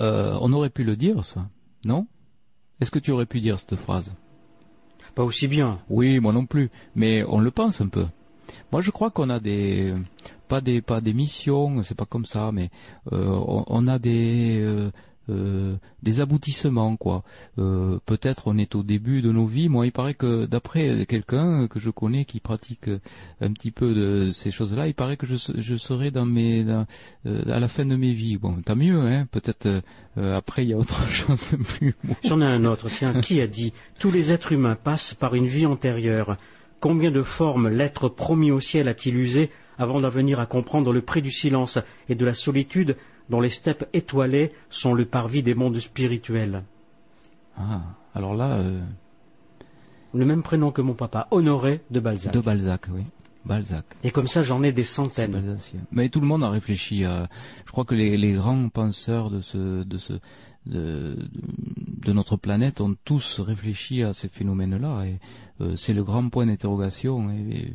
Euh, 0.01 0.37
on 0.41 0.53
aurait 0.53 0.71
pu 0.71 0.85
le 0.85 0.97
dire, 0.97 1.25
ça, 1.25 1.49
non? 1.85 2.07
Est-ce 2.81 2.91
que 2.91 2.99
tu 2.99 3.11
aurais 3.11 3.27
pu 3.27 3.41
dire 3.41 3.59
cette 3.59 3.77
phrase? 3.77 4.13
Pas 5.15 5.25
aussi 5.25 5.49
bien. 5.49 5.79
Oui, 5.89 6.21
moi 6.21 6.33
non 6.33 6.45
plus, 6.47 6.71
mais 6.95 7.25
on 7.25 7.41
le 7.41 7.51
pense 7.51 7.81
un 7.81 7.89
peu. 7.89 8.05
Moi, 8.71 8.83
je 8.83 8.91
crois 8.91 9.11
qu'on 9.11 9.31
a 9.31 9.41
des 9.41 9.95
pas 10.49 10.61
des 10.61 10.83
pas 10.83 11.01
des 11.01 11.15
missions, 11.15 11.83
c'est 11.83 11.95
pas 11.97 12.05
comme 12.05 12.27
ça, 12.27 12.53
mais 12.53 12.71
euh, 13.13 13.27
on, 13.27 13.65
on 13.67 13.87
a 13.89 13.99
des 13.99 14.61
euh, 14.61 14.91
euh, 15.29 15.77
des 16.03 16.21
aboutissements 16.21 16.97
quoi. 16.97 17.25
Euh, 17.59 17.99
peut-être 18.07 18.45
on 18.47 18.59
est 18.59 18.75
au 18.75 18.83
début 18.83 19.23
de 19.23 19.33
nos 19.33 19.47
vies. 19.47 19.69
Moi, 19.69 19.87
il 19.87 19.93
paraît 19.93 20.15
que 20.15 20.47
d'après 20.47 21.05
quelqu'un 21.07 21.67
que 21.67 21.81
je 21.81 21.91
connais 21.91 22.25
qui 22.25 22.39
pratique 22.39 22.89
un 23.41 23.53
petit 23.53 23.71
peu 23.71 23.95
de 23.95 24.31
ces 24.33 24.51
choses-là, 24.51 24.87
il 24.87 24.95
paraît 24.95 25.17
que 25.17 25.27
je, 25.27 25.37
serai 25.37 26.13
euh, 26.15 26.85
à 27.25 27.61
la 27.61 27.69
fin 27.69 27.85
de 27.85 27.97
mes 27.97 28.13
vies. 28.13 28.37
Bon, 28.37 28.61
tant 28.65 28.77
mieux, 28.77 29.01
hein. 29.01 29.27
Peut-être 29.31 29.83
après 30.17 30.65
il 30.65 30.71
y 30.71 30.75
a 30.75 30.79
autre 30.79 31.07
chose 31.11 31.53
de 31.53 31.57
plus. 31.57 31.97
J'en 32.25 32.41
ai 32.41 32.47
un 32.47 32.65
autre. 32.65 32.89
Tiens, 32.89 33.21
qui 33.21 33.41
a 33.41 33.47
dit 33.47 33.73
tous 33.99 34.11
les 34.11 34.33
êtres 34.33 34.53
humains 34.53 34.77
passent 34.77 35.15
par 35.15 35.35
une 35.35 35.47
vie 35.47 35.67
antérieure. 35.67 36.37
Combien 36.79 37.11
de 37.11 37.23
formes 37.23 37.69
l'être 37.69 38.09
promis 38.09 38.51
au 38.51 38.61
ciel 38.61 38.87
a-t-il 38.89 39.17
usé 39.17 39.51
avant 39.79 40.01
d'en 40.01 40.09
venir 40.09 40.41
à 40.41 40.47
comprendre 40.47 40.93
le 40.93 41.03
prix 41.03 41.23
du 41.23 41.33
silence 41.33 41.79
et 42.09 42.15
de 42.15 42.25
la 42.25 42.35
solitude 42.35 42.97
dont 43.31 43.41
les 43.41 43.51
steppes 43.51 43.89
étoilées 43.93 44.53
sont 44.71 44.95
le 44.95 45.05
parvis 45.05 45.43
des 45.43 45.55
mondes 45.55 45.79
spirituels. 45.79 46.63
Ah, 47.57 47.83
alors 48.15 48.35
là... 48.35 48.59
Euh, 48.59 48.81
le 50.15 50.25
même 50.25 50.43
prénom 50.43 50.71
que 50.71 50.81
mon 50.81 50.95
papa, 50.95 51.29
Honoré 51.31 51.83
de 51.91 52.01
Balzac. 52.01 52.33
De 52.33 52.41
Balzac, 52.41 52.87
oui. 52.95 53.03
Balzac. 53.45 53.85
Et 54.03 54.11
comme 54.11 54.29
ça, 54.29 54.43
j'en 54.43 54.63
ai 54.63 54.73
des 54.73 54.85
centaines. 54.85 55.59
Mais 55.93 56.09
tout 56.09 56.21
le 56.21 56.27
monde 56.27 56.43
a 56.43 56.51
réfléchi 56.51 57.05
à... 57.05 57.29
Je 57.65 57.73
crois 57.73 57.85
que 57.85 57.95
les, 57.95 58.33
grands 58.33 58.69
penseurs 58.69 59.31
de 59.31 59.41
ce... 59.41 59.83
De 59.83 59.99
ce 59.99 60.15
de, 60.67 61.17
de, 62.05 62.13
notre 62.13 62.37
planète 62.37 62.81
ont 62.81 62.97
tous 63.05 63.39
réfléchi 63.39 64.03
à 64.03 64.13
ces 64.13 64.29
phénomènes-là 64.29 65.05
et 65.05 65.21
euh, 65.61 65.77
c'est 65.77 65.93
le 65.93 66.03
grand 66.03 66.29
point 66.29 66.47
d'interrogation 66.47 67.31
et 67.31 67.73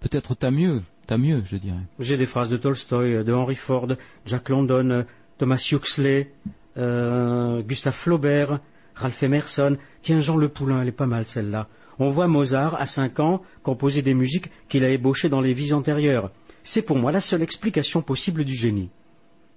peut-être 0.00 0.34
tant 0.34 0.50
mieux 0.50 0.82
T'as 1.06 1.18
mieux, 1.18 1.42
je 1.46 1.56
dirais. 1.56 1.78
J'ai 2.00 2.16
des 2.16 2.26
phrases 2.26 2.50
de 2.50 2.56
Tolstoï, 2.56 3.24
de 3.24 3.32
Henry 3.32 3.54
Ford, 3.54 3.86
Jack 4.24 4.48
London, 4.48 5.06
Thomas 5.38 5.68
Huxley, 5.70 6.32
euh, 6.76 7.62
Gustave 7.62 7.94
Flaubert, 7.94 8.60
Ralph 8.96 9.22
Emerson. 9.22 9.76
Tiens, 10.02 10.20
Jean 10.20 10.36
Le 10.36 10.48
Poulain, 10.48 10.82
elle 10.82 10.88
est 10.88 10.92
pas 10.92 11.06
mal 11.06 11.24
celle-là. 11.24 11.68
On 12.00 12.10
voit 12.10 12.26
Mozart, 12.26 12.74
à 12.74 12.86
cinq 12.86 13.20
ans, 13.20 13.42
composer 13.62 14.02
des 14.02 14.14
musiques 14.14 14.50
qu'il 14.68 14.84
a 14.84 14.90
ébauchées 14.90 15.28
dans 15.28 15.40
les 15.40 15.52
vies 15.52 15.72
antérieures. 15.72 16.32
C'est 16.64 16.82
pour 16.82 16.96
moi 16.96 17.12
la 17.12 17.20
seule 17.20 17.42
explication 17.42 18.02
possible 18.02 18.44
du 18.44 18.54
génie. 18.54 18.90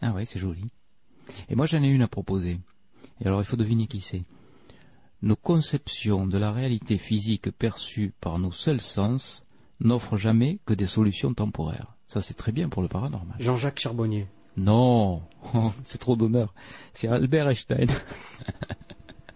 Ah 0.02 0.14
oui, 0.16 0.28
c'est 0.28 0.40
joli. 0.40 0.66
Et 1.50 1.56
moi 1.56 1.66
j'en 1.66 1.82
ai 1.82 1.90
une 1.90 2.04
à 2.04 2.08
proposer. 2.08 2.58
Et 3.22 3.28
alors 3.28 3.42
il 3.42 3.46
faut 3.46 3.58
deviner 3.58 3.88
qui 3.88 4.00
c'est. 4.00 4.22
Nos 5.22 5.36
conceptions 5.36 6.28
de 6.28 6.38
la 6.38 6.52
réalité 6.52 6.98
physique 6.98 7.52
perçue 7.52 8.14
par 8.22 8.40
nos 8.40 8.54
seuls 8.54 8.80
sens 8.80 9.46
n'offre 9.82 10.18
jamais 10.18 10.60
que 10.66 10.74
des 10.74 10.86
solutions 10.86 11.34
temporaires. 11.34 11.96
Ça, 12.08 12.22
c'est 12.22 12.34
très 12.34 12.52
bien 12.52 12.70
pour 12.70 12.82
le 12.82 12.88
paranormal. 12.88 13.36
Jean-Jacques 13.40 13.80
Charbonnier. 13.80 14.28
Non, 14.58 15.22
c'est 15.84 16.00
trop 16.00 16.16
d'honneur. 16.16 16.54
C'est 16.94 17.08
Albert 17.08 17.48
Einstein. 17.48 17.88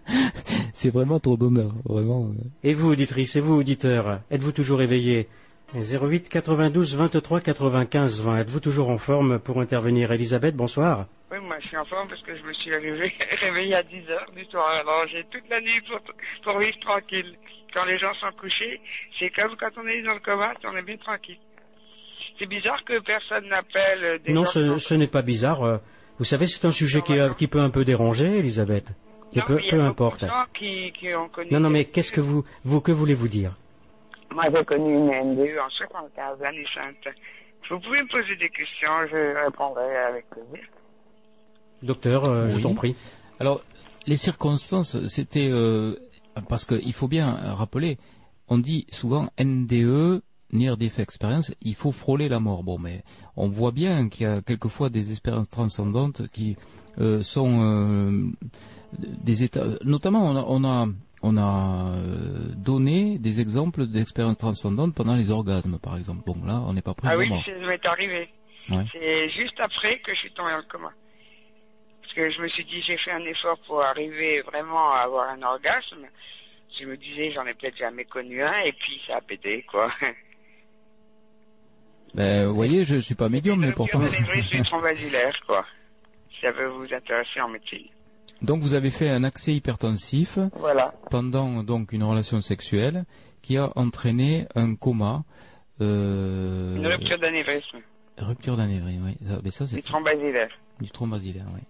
c'est 0.73 0.89
vraiment 0.89 1.19
trop 1.19 1.37
d'honneur, 1.37 1.71
vraiment. 1.85 2.31
Et 2.63 2.73
vous, 2.73 2.91
auditrice, 2.91 3.35
et 3.35 3.41
vous, 3.41 3.55
auditeur, 3.55 4.21
êtes-vous 4.31 4.51
toujours 4.51 4.81
éveillé? 4.81 5.29
08 5.75 6.29
92 6.29 6.95
23 6.95 7.41
95 7.41 8.21
20. 8.21 8.39
Êtes-vous 8.39 8.59
toujours 8.59 8.89
en 8.91 8.99
forme 8.99 9.39
pour 9.39 9.59
intervenir? 9.59 10.11
Elisabeth, 10.11 10.55
bonsoir. 10.55 11.07
Oui, 11.31 11.39
moi 11.41 11.57
je 11.61 11.67
suis 11.67 11.77
en 11.77 11.85
forme 11.85 12.07
parce 12.07 12.21
que 12.21 12.35
je 12.37 12.43
me 12.43 12.53
suis 12.53 12.69
réveillé, 13.41 13.73
à 13.73 13.81
10 13.81 14.07
heures 14.09 14.31
du 14.35 14.45
soir. 14.45 14.67
Alors 14.67 15.07
j'ai 15.07 15.23
toute 15.31 15.49
la 15.49 15.59
nuit 15.61 15.81
pour, 15.89 15.99
pour 16.43 16.59
vivre 16.59 16.77
tranquille 16.79 17.35
quand 17.73 17.85
les 17.85 17.97
gens 17.97 18.13
sont 18.15 18.31
couchés, 18.39 18.79
c'est 19.19 19.29
comme 19.29 19.55
quand 19.57 19.69
on 19.77 19.87
est 19.87 20.01
dans 20.03 20.13
le 20.13 20.19
coma, 20.19 20.53
on 20.65 20.77
est 20.77 20.81
bien 20.83 20.97
tranquille. 20.97 21.37
C'est 22.39 22.45
bizarre 22.45 22.83
que 22.85 22.99
personne 22.99 23.47
n'appelle 23.47 24.19
des 24.23 24.33
Non, 24.33 24.45
ce, 24.45 24.93
n'est 24.93 25.07
pas 25.07 25.21
bizarre. 25.21 25.63
Euh, 25.63 25.77
vous 26.17 26.25
savez, 26.25 26.45
c'est 26.45 26.65
un 26.65 26.71
sujet 26.71 27.01
qui, 27.01 27.47
peut 27.47 27.61
un 27.61 27.69
peu 27.69 27.83
déranger, 27.83 28.37
Elisabeth. 28.37 28.91
Non, 29.35 29.43
peu, 29.45 29.59
peu 29.69 29.81
importe. 29.81 30.25
Qui, 30.53 30.91
qui 30.91 31.13
ont 31.13 31.29
connu 31.29 31.51
non, 31.51 31.59
non, 31.59 31.69
mais 31.69 31.85
qu'est-ce 31.85 32.11
que 32.11 32.21
vous, 32.21 32.43
vous, 32.63 32.81
que 32.81 32.91
voulez-vous 32.91 33.27
dire? 33.27 33.55
Moi, 34.31 34.45
j'ai 34.53 34.63
connu 34.63 34.93
une 34.93 35.33
NDE 35.33 35.57
en 35.59 35.69
75 35.69 36.43
années 36.43 36.65
sainte. 36.73 37.13
Vous 37.69 37.79
pouvez 37.79 38.01
me 38.01 38.07
poser 38.07 38.35
des 38.35 38.49
questions, 38.49 39.07
je 39.09 39.45
répondrai 39.45 39.95
avec 39.95 40.29
plaisir. 40.29 40.67
Docteur, 41.81 42.25
euh, 42.25 42.47
je 42.47 42.61
t'en 42.61 42.73
prie. 42.75 42.95
Alors, 43.39 43.61
les 44.05 44.17
circonstances, 44.17 45.07
c'était 45.07 45.49
euh, 45.49 45.95
parce 46.49 46.65
qu'il 46.65 46.93
faut 46.93 47.07
bien 47.07 47.31
rappeler, 47.31 47.97
on 48.47 48.57
dit 48.57 48.85
souvent 48.91 49.27
NDE, 49.39 50.21
Near 50.53 50.77
Death 50.77 50.99
Experience, 50.99 51.53
il 51.61 51.75
faut 51.75 51.91
frôler 51.91 52.29
la 52.29 52.39
mort. 52.39 52.63
Bon, 52.63 52.77
mais 52.77 53.03
on 53.35 53.47
voit 53.47 53.71
bien 53.71 54.09
qu'il 54.09 54.27
y 54.27 54.29
a 54.29 54.41
quelquefois 54.41 54.89
des 54.89 55.11
expériences 55.11 55.49
transcendantes 55.49 56.27
qui 56.29 56.55
euh, 56.99 57.23
sont 57.23 57.61
euh, 57.61 58.31
des 58.99 59.43
états. 59.43 59.65
Notamment, 59.83 60.29
on 60.29 60.63
a, 60.63 60.87
on 61.23 61.37
a, 61.37 61.87
euh, 61.95 62.53
donné 62.55 63.17
des 63.17 63.41
exemples 63.41 63.87
d'expériences 63.87 64.37
transcendantes 64.37 64.93
pendant 64.93 65.15
les 65.15 65.31
orgasmes, 65.31 65.79
par 65.79 65.97
exemple. 65.97 66.21
Bon, 66.25 66.35
là, 66.45 66.61
on 66.67 66.73
n'est 66.73 66.81
pas 66.81 66.93
prêt. 66.93 67.09
Ah 67.11 67.17
oui, 67.17 67.29
ça 67.29 67.51
m'est 67.67 67.85
arrivé. 67.85 68.29
C'est 68.67 69.29
juste 69.29 69.59
après 69.59 69.99
que 69.99 70.13
je 70.13 70.19
suis 70.19 70.33
tombé 70.33 70.51
en 70.53 70.61
coma 70.69 70.91
que 72.13 72.29
je 72.29 72.41
me 72.41 72.47
suis 72.47 72.65
dit, 72.65 72.81
j'ai 72.81 72.97
fait 72.97 73.11
un 73.11 73.25
effort 73.25 73.57
pour 73.67 73.81
arriver 73.81 74.41
vraiment 74.41 74.91
à 74.93 74.99
avoir 74.99 75.29
un 75.29 75.41
orgasme. 75.41 76.05
Je 76.79 76.85
me 76.85 76.97
disais, 76.97 77.31
j'en 77.33 77.45
ai 77.45 77.53
peut-être 77.53 77.77
jamais 77.77 78.05
connu 78.05 78.41
un, 78.41 78.59
et 78.61 78.73
puis 78.73 79.01
ça 79.07 79.17
a 79.17 79.21
pété, 79.21 79.63
quoi. 79.69 79.91
Ben, 82.15 82.47
vous 82.47 82.53
voyez, 82.53 82.85
je 82.85 82.97
suis 82.97 83.15
pas 83.15 83.27
médium, 83.27 83.59
mais 83.59 83.71
pourtant. 83.71 83.99
Thrombasulaire, 84.65 85.35
quoi. 85.47 85.65
Si 86.31 86.41
ça 86.41 86.51
veut 86.51 86.67
vous 86.67 86.93
intéresser 86.93 87.41
en 87.41 87.49
médecine. 87.49 87.87
Donc 88.43 88.61
vous 88.61 88.75
avez 88.75 88.91
fait 88.91 89.09
un 89.09 89.23
accès 89.23 89.53
hypertensif 89.53 90.37
voilà. 90.57 90.93
pendant 91.09 91.63
donc 91.63 91.93
une 91.93 92.03
relation 92.03 92.41
sexuelle 92.41 93.05
qui 93.41 93.57
a 93.57 93.69
entraîné 93.75 94.45
un 94.53 94.75
coma. 94.75 95.23
Euh... 95.81 96.75
Une 96.75 96.87
rupture 96.87 97.17
d'anévrisme. 97.19 97.79
Rupture 98.17 98.57
d'anévrisme, 98.57 99.05
oui. 99.05 99.37
mais 99.43 99.49
ça, 99.49 99.65
c'est... 99.65 99.77
Du 99.77 99.81
thrombasilaire. 99.81 100.49
Du 100.79 100.91
thrombasilaire, 100.91 101.45
oui. 101.53 101.61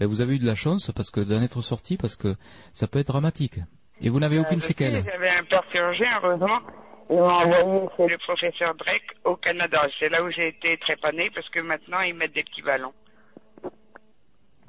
Ben, 0.00 0.08
vous 0.08 0.22
avez 0.22 0.36
eu 0.36 0.38
de 0.38 0.46
la 0.46 0.54
chance 0.54 0.90
parce 0.96 1.10
que 1.10 1.20
d'en 1.20 1.42
être 1.42 1.60
sorti 1.60 1.98
parce 1.98 2.16
que 2.16 2.34
ça 2.72 2.88
peut 2.88 3.00
être 3.00 3.08
dramatique. 3.08 3.58
Et 4.00 4.08
vous 4.08 4.18
n'avez 4.18 4.38
aucune 4.38 4.62
séquelle. 4.62 5.04
J'avais 5.04 5.28
un 5.28 5.44
père 5.44 5.62
chirurgien, 5.70 6.20
heureusement. 6.22 6.60
Ils 7.10 7.16
m'ont 7.16 7.28
envoyé 7.28 7.88
chez 7.98 8.06
le 8.06 8.18
professeur 8.18 8.74
Drake 8.76 9.02
au 9.24 9.36
Canada. 9.36 9.86
C'est 9.98 10.08
là 10.08 10.24
où 10.24 10.30
j'ai 10.30 10.48
été 10.48 10.78
trépané 10.78 11.30
parce 11.34 11.50
que 11.50 11.60
maintenant 11.60 12.00
ils 12.00 12.14
mettent 12.14 12.32
des 12.32 12.44
petits 12.44 12.62
ballons. 12.62 12.94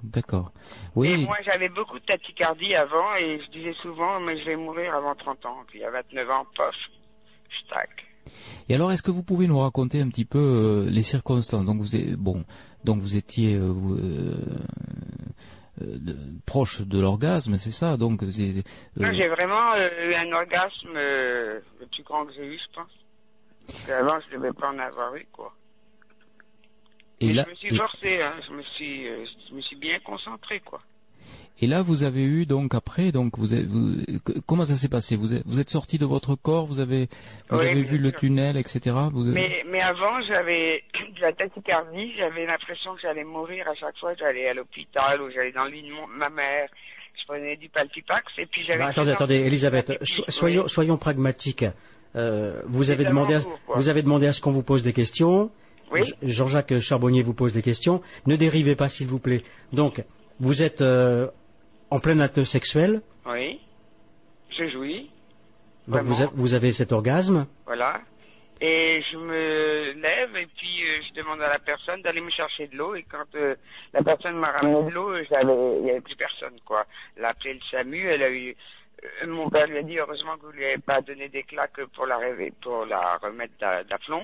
D'accord. 0.03 0.51
Oui. 0.95 1.11
Et 1.11 1.25
moi 1.25 1.37
j'avais 1.45 1.69
beaucoup 1.69 1.99
de 1.99 2.05
tachycardie 2.05 2.75
avant 2.75 3.15
et 3.15 3.39
je 3.39 3.51
disais 3.51 3.75
souvent 3.81 4.19
mais 4.19 4.37
je 4.37 4.45
vais 4.45 4.57
mourir 4.57 4.93
avant 4.95 5.15
30 5.15 5.45
ans. 5.45 5.57
Puis 5.67 5.81
à 5.85 5.91
29 5.91 6.29
ans, 6.29 6.45
pof, 6.57 6.75
je 7.47 7.73
tac. 7.73 7.89
Et 8.69 8.75
alors, 8.75 8.91
est-ce 8.91 9.03
que 9.03 9.11
vous 9.11 9.23
pouvez 9.23 9.47
nous 9.47 9.59
raconter 9.59 10.01
un 10.01 10.09
petit 10.09 10.25
peu 10.25 10.39
euh, 10.39 10.89
les 10.89 11.03
circonstances? 11.03 11.65
Donc, 11.65 11.77
vous 11.77 11.95
êtes, 11.95 12.15
bon, 12.15 12.43
donc 12.83 12.99
vous 13.01 13.15
étiez 13.15 13.55
euh, 13.55 13.73
euh, 15.81 15.97
proche 16.45 16.81
de 16.81 16.99
l'orgasme, 16.99 17.57
c'est 17.57 17.71
ça 17.71 17.97
Donc, 17.97 18.23
j'ai 18.29 18.63
vraiment 19.29 19.75
eu 19.75 20.13
un 20.13 20.31
orgasme 20.31 20.93
le 20.93 21.61
plus 21.91 22.03
grand 22.03 22.25
que 22.25 22.33
j'ai 22.33 22.45
eu, 22.45 22.59
je 22.59 22.75
pense. 22.75 23.89
avant, 23.89 24.19
je 24.21 24.35
ne 24.35 24.41
devais 24.41 24.53
pas 24.53 24.69
en 24.69 24.79
avoir 24.79 25.15
eu, 25.15 25.27
quoi. 25.31 25.53
Et, 27.19 27.33
là, 27.33 27.43
je 27.45 27.51
me 27.51 27.55
suis 27.55 27.77
forcé, 27.77 28.21
hein, 28.21 28.33
je 28.47 28.53
me 28.53 28.63
suis, 28.63 29.05
je 29.05 29.53
me 29.53 29.61
suis 29.61 29.75
bien 29.75 29.99
concentré, 29.99 30.59
quoi. 30.59 30.81
Et 31.63 31.67
là, 31.67 31.83
vous 31.83 32.03
avez 32.03 32.23
eu 32.23 32.47
donc 32.47 32.73
après, 32.73 33.11
donc 33.11 33.37
vous, 33.37 33.49
comment 34.47 34.65
ça 34.65 34.73
s'est 34.73 34.89
passé? 34.89 35.15
Vous 35.15 35.35
êtes, 35.35 35.43
vous 35.45 35.59
êtes 35.59 35.69
sorti 35.69 35.99
de 35.99 36.05
votre 36.05 36.35
corps, 36.35 36.65
vous 36.65 36.79
avez, 36.79 37.07
vous 37.49 37.59
avez 37.59 37.83
vu 37.83 37.99
le 37.99 38.11
tunnel, 38.11 38.57
etc. 38.57 38.95
mais, 39.13 39.63
mais 39.69 39.81
avant, 39.81 40.21
j'avais 40.27 40.83
de 41.15 41.21
la 41.21 41.33
tachycardie, 41.33 42.13
j'avais 42.17 42.47
l'impression 42.47 42.95
que 42.95 43.01
j'allais 43.01 43.23
mourir 43.23 43.67
à 43.67 43.75
chaque 43.75 43.95
fois. 43.99 44.13
J'allais 44.15 44.47
à 44.47 44.55
l'hôpital 44.55 45.21
ou 45.21 45.29
j'allais 45.29 45.51
dans 45.51 45.65
le 45.65 45.71
lit 45.71 45.83
de 45.83 46.17
ma 46.17 46.29
mère. 46.29 46.67
Je 47.19 47.25
prenais 47.27 47.55
du 47.57 47.69
palpipax 47.69 48.25
et 48.39 48.47
puis 48.47 48.63
j'avais. 48.65 48.79
Bah, 48.79 48.87
attendez, 48.87 49.11
attendez, 49.11 49.35
Elisabeth, 49.35 49.93
soyons, 50.01 50.67
soyons 50.67 50.97
pragmatiques. 50.97 51.65
Euh, 52.15 52.61
vous 52.65 52.89
avez 52.89 53.05
demandé, 53.05 53.35
à, 53.35 53.41
vous 53.75 53.89
avez 53.89 54.01
demandé 54.01 54.25
à 54.25 54.33
ce 54.33 54.41
qu'on 54.41 54.51
vous 54.51 54.63
pose 54.63 54.83
des 54.83 54.93
questions. 54.93 55.51
Oui. 55.91 56.01
Jean-Jacques 56.23 56.79
Charbonnier 56.79 57.21
vous 57.21 57.33
pose 57.33 57.53
des 57.53 57.61
questions. 57.61 58.01
Ne 58.25 58.35
dérivez 58.35 58.75
pas, 58.75 58.87
s'il 58.87 59.07
vous 59.07 59.19
plaît. 59.19 59.41
Donc, 59.73 60.03
vous 60.41 60.63
êtes 60.63 60.81
euh, 60.81 61.27
en 61.91 61.99
plein 61.99 62.19
acte 62.19 62.43
sexuel. 62.43 63.01
Oui. 63.25 63.61
Je 64.49 64.67
jouis. 64.69 65.11
Donc 65.87 66.01
vous, 66.01 66.15
vous, 66.33 66.55
avez 66.55 66.71
cet 66.71 66.91
orgasme. 66.91 67.45
Voilà. 67.65 68.01
Et 68.59 69.03
je 69.11 69.17
me 69.17 69.93
lève 69.93 70.35
et 70.35 70.47
puis 70.47 70.83
euh, 70.83 71.01
je 71.07 71.13
demande 71.13 71.41
à 71.41 71.49
la 71.49 71.59
personne 71.59 72.01
d'aller 72.01 72.21
me 72.21 72.29
chercher 72.31 72.67
de 72.67 72.75
l'eau. 72.75 72.95
Et 72.95 73.03
quand 73.03 73.25
euh, 73.35 73.55
la 73.93 74.03
personne 74.03 74.35
m'a 74.35 74.51
ramené 74.51 74.89
de 74.89 74.93
l'eau, 74.95 75.15
il 75.15 75.83
n'y 75.83 75.91
avait 75.91 76.01
plus 76.01 76.15
personne, 76.15 76.59
quoi. 76.65 76.85
Elle 77.15 77.25
a 77.25 77.29
appelé 77.29 77.53
le 77.53 77.61
SAMU, 77.69 78.07
elle 78.07 78.23
a 78.23 78.29
eu... 78.29 78.55
Euh, 79.23 79.27
mon 79.27 79.49
père 79.49 79.67
lui 79.67 79.77
a 79.77 79.83
dit, 79.83 79.97
heureusement 79.97 80.37
que 80.37 80.45
vous 80.45 80.51
lui 80.51 80.65
avez 80.65 80.77
pas 80.77 81.01
donné 81.01 81.29
des 81.29 81.43
claques 81.43 81.83
pour 81.95 82.05
la, 82.07 82.17
rêver, 82.17 82.51
pour 82.61 82.85
la 82.85 83.17
remettre 83.17 83.53
d'aplomb. 83.89 84.23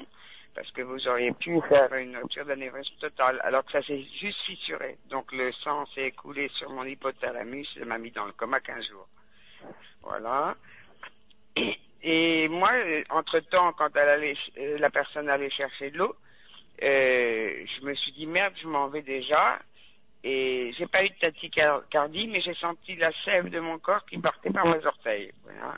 Parce 0.57 0.71
que 0.71 0.81
vous 0.81 1.07
auriez 1.07 1.31
pu 1.33 1.61
faire 1.69 1.93
une 1.93 2.17
rupture 2.17 2.43
d'anévrisme 2.43 2.95
totale, 2.99 3.39
alors 3.43 3.63
que 3.63 3.73
ça 3.73 3.83
s'est 3.83 4.03
juste 4.19 4.41
fissuré. 4.41 4.97
Donc 5.07 5.31
le 5.31 5.51
sang 5.51 5.85
s'est 5.93 6.07
écoulé 6.07 6.49
sur 6.55 6.71
mon 6.71 6.83
hypothalamus, 6.83 7.67
et 7.79 7.85
m'a 7.85 7.99
mis 7.99 8.09
dans 8.09 8.25
le 8.25 8.31
coma 8.31 8.59
15 8.59 8.87
jours. 8.87 9.07
Voilà. 10.01 10.55
Et, 12.01 12.47
moi, 12.47 12.71
entre-temps, 13.11 13.73
quand 13.73 13.95
elle 13.95 14.09
allait, 14.09 14.37
euh, 14.57 14.79
la 14.79 14.89
personne 14.89 15.29
allait 15.29 15.51
chercher 15.51 15.91
de 15.91 15.99
l'eau, 15.99 16.15
euh, 16.81 17.63
je 17.65 17.85
me 17.85 17.93
suis 17.93 18.11
dit 18.13 18.25
merde, 18.25 18.53
je 18.59 18.67
m'en 18.67 18.87
vais 18.87 19.03
déjà. 19.03 19.59
Et 20.23 20.73
j'ai 20.75 20.87
pas 20.87 21.05
eu 21.05 21.09
de 21.09 21.15
tachycardie, 21.21 22.27
mais 22.27 22.41
j'ai 22.41 22.55
senti 22.55 22.95
la 22.95 23.11
sève 23.23 23.49
de 23.49 23.59
mon 23.59 23.77
corps 23.77 24.05
qui 24.07 24.17
partait 24.17 24.49
par 24.49 24.65
mes 24.65 24.83
orteils. 24.83 25.31
Voilà. 25.43 25.77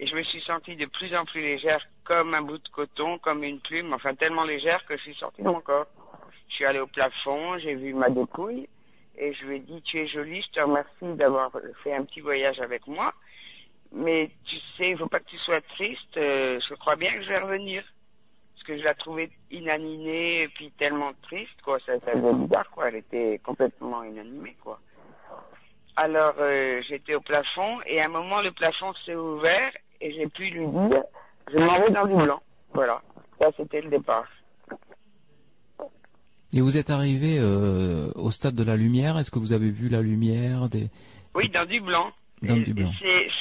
Et 0.00 0.06
je 0.06 0.14
me 0.14 0.22
suis 0.22 0.40
sentie 0.42 0.76
de 0.76 0.86
plus 0.86 1.14
en 1.16 1.24
plus 1.24 1.40
légère, 1.40 1.84
comme 2.04 2.34
un 2.34 2.42
bout 2.42 2.58
de 2.58 2.68
coton, 2.68 3.18
comme 3.18 3.42
une 3.42 3.60
plume, 3.60 3.92
enfin 3.92 4.14
tellement 4.14 4.44
légère 4.44 4.84
que 4.86 4.96
je 4.96 5.02
suis 5.02 5.14
sortie 5.14 5.42
de 5.42 5.48
mon 5.48 5.60
corps. 5.60 5.86
Je 6.48 6.54
suis 6.54 6.64
allée 6.64 6.78
au 6.78 6.86
plafond, 6.86 7.58
j'ai 7.58 7.74
vu 7.74 7.94
ma 7.94 8.08
dépouille, 8.08 8.68
et 9.16 9.34
je 9.34 9.44
lui 9.44 9.56
ai 9.56 9.58
dit, 9.60 9.82
tu 9.82 9.98
es 9.98 10.06
jolie, 10.06 10.42
je 10.42 10.50
te 10.52 10.60
remercie 10.60 11.16
d'avoir 11.16 11.50
fait 11.82 11.94
un 11.94 12.04
petit 12.04 12.20
voyage 12.20 12.60
avec 12.60 12.86
moi, 12.86 13.12
mais 13.92 14.30
tu 14.44 14.56
sais, 14.76 14.90
il 14.90 14.98
faut 14.98 15.08
pas 15.08 15.18
que 15.20 15.28
tu 15.28 15.38
sois 15.38 15.60
triste, 15.60 16.16
euh, 16.16 16.60
je 16.68 16.74
crois 16.74 16.96
bien 16.96 17.12
que 17.14 17.22
je 17.22 17.28
vais 17.28 17.40
revenir. 17.40 17.82
Parce 18.54 18.66
que 18.66 18.78
je 18.78 18.84
la 18.84 18.94
trouvais 18.94 19.30
inanimée, 19.50 20.42
et 20.42 20.48
puis 20.48 20.70
tellement 20.72 21.12
triste, 21.22 21.60
quoi, 21.62 21.78
ça, 21.80 21.98
ça 22.00 22.12
faisait 22.12 22.34
bizarre, 22.34 22.70
quoi, 22.70 22.88
elle 22.88 22.96
était 22.96 23.40
complètement 23.42 24.04
inanimée, 24.04 24.56
quoi. 24.62 24.78
Alors 25.98 26.36
euh, 26.38 26.80
j'étais 26.88 27.16
au 27.16 27.20
plafond 27.20 27.80
et 27.84 28.00
à 28.00 28.04
un 28.04 28.08
moment 28.08 28.40
le 28.40 28.52
plafond 28.52 28.94
s'est 29.04 29.16
ouvert 29.16 29.72
et 30.00 30.12
j'ai 30.12 30.26
pu 30.28 30.50
lui 30.50 30.66
dire 30.66 31.02
je 31.52 31.58
m'en 31.58 31.80
vais 31.80 31.90
dans 31.90 32.06
du 32.06 32.14
blanc. 32.14 32.42
Voilà, 32.74 33.02
ça 33.38 33.46
c'était 33.56 33.80
le 33.80 33.90
départ. 33.90 34.26
Et 36.52 36.60
vous 36.60 36.78
êtes 36.78 36.90
arrivé 36.90 37.38
euh, 37.38 38.10
au 38.14 38.30
stade 38.30 38.54
de 38.54 38.64
la 38.64 38.76
lumière. 38.76 39.18
Est-ce 39.18 39.30
que 39.30 39.38
vous 39.38 39.52
avez 39.52 39.70
vu 39.70 39.88
la 39.88 40.00
lumière 40.00 40.68
des... 40.68 40.88
Oui, 41.34 41.50
dans 41.50 41.66
du 41.66 41.80
blanc. 41.80 42.10
Dans 42.40 42.56
du 42.56 42.72
blanc. 42.72 42.90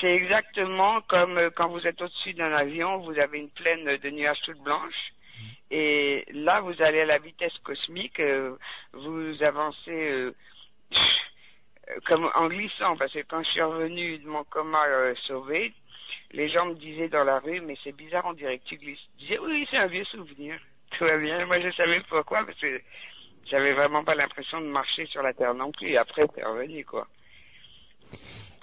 C'est, 0.02 0.14
exactement 0.14 1.00
comme 1.08 1.38
euh, 1.38 1.50
quand 1.56 1.70
vous 1.70 1.86
êtes 1.88 2.02
au-dessus 2.02 2.34
d'un 2.34 2.52
avion, 2.52 2.98
vous 3.00 3.18
avez 3.18 3.40
une 3.40 3.50
plaine 3.50 3.86
de 3.86 4.10
nuages 4.10 4.42
toutes 4.44 4.62
blanches. 4.62 5.14
Et 5.70 6.26
là, 6.32 6.62
vous 6.62 6.82
allez 6.82 7.02
à 7.02 7.06
la 7.06 7.18
vitesse 7.18 7.58
cosmique, 7.64 8.20
euh, 8.20 8.56
vous 8.94 9.44
avancez 9.44 9.92
euh, 9.92 10.34
comme 12.08 12.30
en 12.36 12.48
glissant, 12.48 12.96
parce 12.96 13.12
que 13.12 13.24
quand 13.28 13.44
je 13.44 13.50
suis 13.50 13.62
revenu 13.62 14.18
de 14.20 14.28
mon 14.28 14.44
coma 14.46 14.86
euh, 14.86 15.14
sauvé, 15.28 15.74
les 16.32 16.50
gens 16.50 16.66
me 16.66 16.74
disaient 16.76 17.10
dans 17.10 17.24
la 17.24 17.40
rue, 17.40 17.62
mais 17.62 17.76
c'est 17.84 17.92
bizarre, 17.96 18.26
on 18.26 18.34
dirait 18.34 18.60
que 18.60 18.66
tu 18.66 18.78
glisses. 18.78 19.00
Je 19.18 19.24
disais, 19.24 19.40
oui, 19.40 19.68
c'est 19.70 19.78
un 19.78 19.88
vieux 19.88 20.04
souvenir. 20.06 20.60
Tout 20.98 21.06
va 21.06 21.18
bien. 21.18 21.46
Moi, 21.46 21.60
je 21.60 21.72
savais 21.72 22.02
pourquoi, 22.10 22.46
parce 22.46 22.60
que 22.60 22.82
j'avais 23.46 23.74
vraiment 23.74 24.04
pas 24.04 24.16
l'impression 24.16 24.60
de 24.62 24.68
marcher 24.68 25.06
sur 25.08 25.22
la 25.22 25.34
terre 25.34 25.54
non 25.54 25.72
plus. 25.72 25.90
Et 25.90 25.98
après, 25.98 26.26
c'est 26.36 26.44
revenu, 26.44 26.84
quoi. 26.86 27.08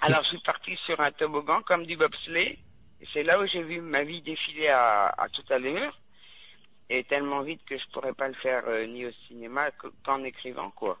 Alors, 0.01 0.23
je 0.23 0.29
suis 0.29 0.39
parti 0.39 0.75
sur 0.85 0.99
un 0.99 1.11
toboggan 1.11 1.61
comme 1.61 1.85
du 1.85 1.95
bobsleigh. 1.97 2.57
Et 3.01 3.07
c'est 3.13 3.23
là 3.23 3.39
où 3.39 3.45
j'ai 3.47 3.61
vu 3.63 3.81
ma 3.81 4.03
vie 4.03 4.21
défiler 4.21 4.67
à, 4.67 5.07
à 5.17 5.29
toute 5.29 5.49
allure. 5.51 5.97
Et 6.89 7.03
tellement 7.03 7.41
vite 7.41 7.61
que 7.65 7.77
je 7.77 7.83
pourrais 7.93 8.13
pas 8.13 8.27
le 8.27 8.35
faire 8.35 8.63
euh, 8.67 8.85
ni 8.85 9.05
au 9.05 9.11
cinéma 9.27 9.71
que- 9.71 9.87
qu'en 10.03 10.23
écrivant, 10.23 10.69
quoi. 10.71 10.99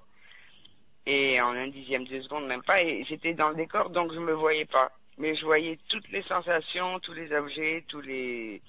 Et 1.05 1.39
en 1.39 1.49
un 1.51 1.67
dixième 1.67 2.05
de 2.05 2.19
seconde, 2.21 2.47
même 2.47 2.63
pas. 2.63 2.81
Et 2.81 3.03
j'étais 3.05 3.33
dans 3.35 3.49
le 3.49 3.55
décor, 3.55 3.91
donc 3.91 4.11
je 4.13 4.19
me 4.19 4.33
voyais 4.33 4.65
pas. 4.65 4.91
Mais 5.17 5.35
je 5.35 5.45
voyais 5.45 5.79
toutes 5.89 6.09
les 6.09 6.23
sensations, 6.23 6.99
tous 6.99 7.13
les 7.13 7.31
objets, 7.33 7.83
tous 7.87 8.01
les 8.01 8.61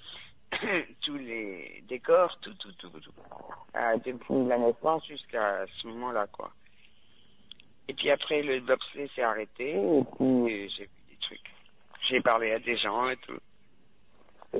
tous 1.01 1.17
les 1.17 1.83
décors, 1.89 2.37
tout, 2.41 2.53
tout, 2.55 2.71
tout, 2.73 2.89
tout. 2.89 3.11
Ah, 3.73 3.97
depuis 3.97 4.45
la 4.47 4.57
naissance 4.57 5.05
jusqu'à 5.07 5.65
ce 5.81 5.87
moment-là, 5.87 6.25
quoi. 6.31 6.51
Et 7.89 7.93
puis 7.93 8.09
après, 8.11 8.41
le 8.43 8.59
bobsleigh 8.61 9.09
s'est 9.15 9.23
arrêté, 9.23 9.71
et 9.71 10.03
puis 10.15 10.25
euh, 10.65 10.67
j'ai 10.77 10.83
vu 10.85 10.89
des 11.09 11.17
trucs. 11.21 11.51
J'ai 12.09 12.21
parlé 12.21 12.51
à 12.53 12.59
des 12.59 12.77
gens 12.77 13.09
et 13.09 13.17
tout. 13.17 13.37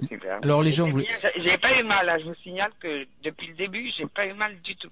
Super. 0.09 0.39
Alors, 0.43 0.61
les 0.61 0.71
gens 0.71 0.85
j'ai- 0.87 1.41
J'ai 1.41 1.57
pas 1.57 1.79
eu 1.79 1.83
mal, 1.83 2.09
hein. 2.09 2.17
je 2.19 2.25
vous 2.25 2.35
signale 2.35 2.71
que 2.79 3.07
depuis 3.23 3.47
le 3.47 3.53
début, 3.55 3.89
j'ai 3.97 4.05
pas 4.07 4.27
eu 4.27 4.33
mal 4.33 4.59
du 4.61 4.75
tout. 4.75 4.89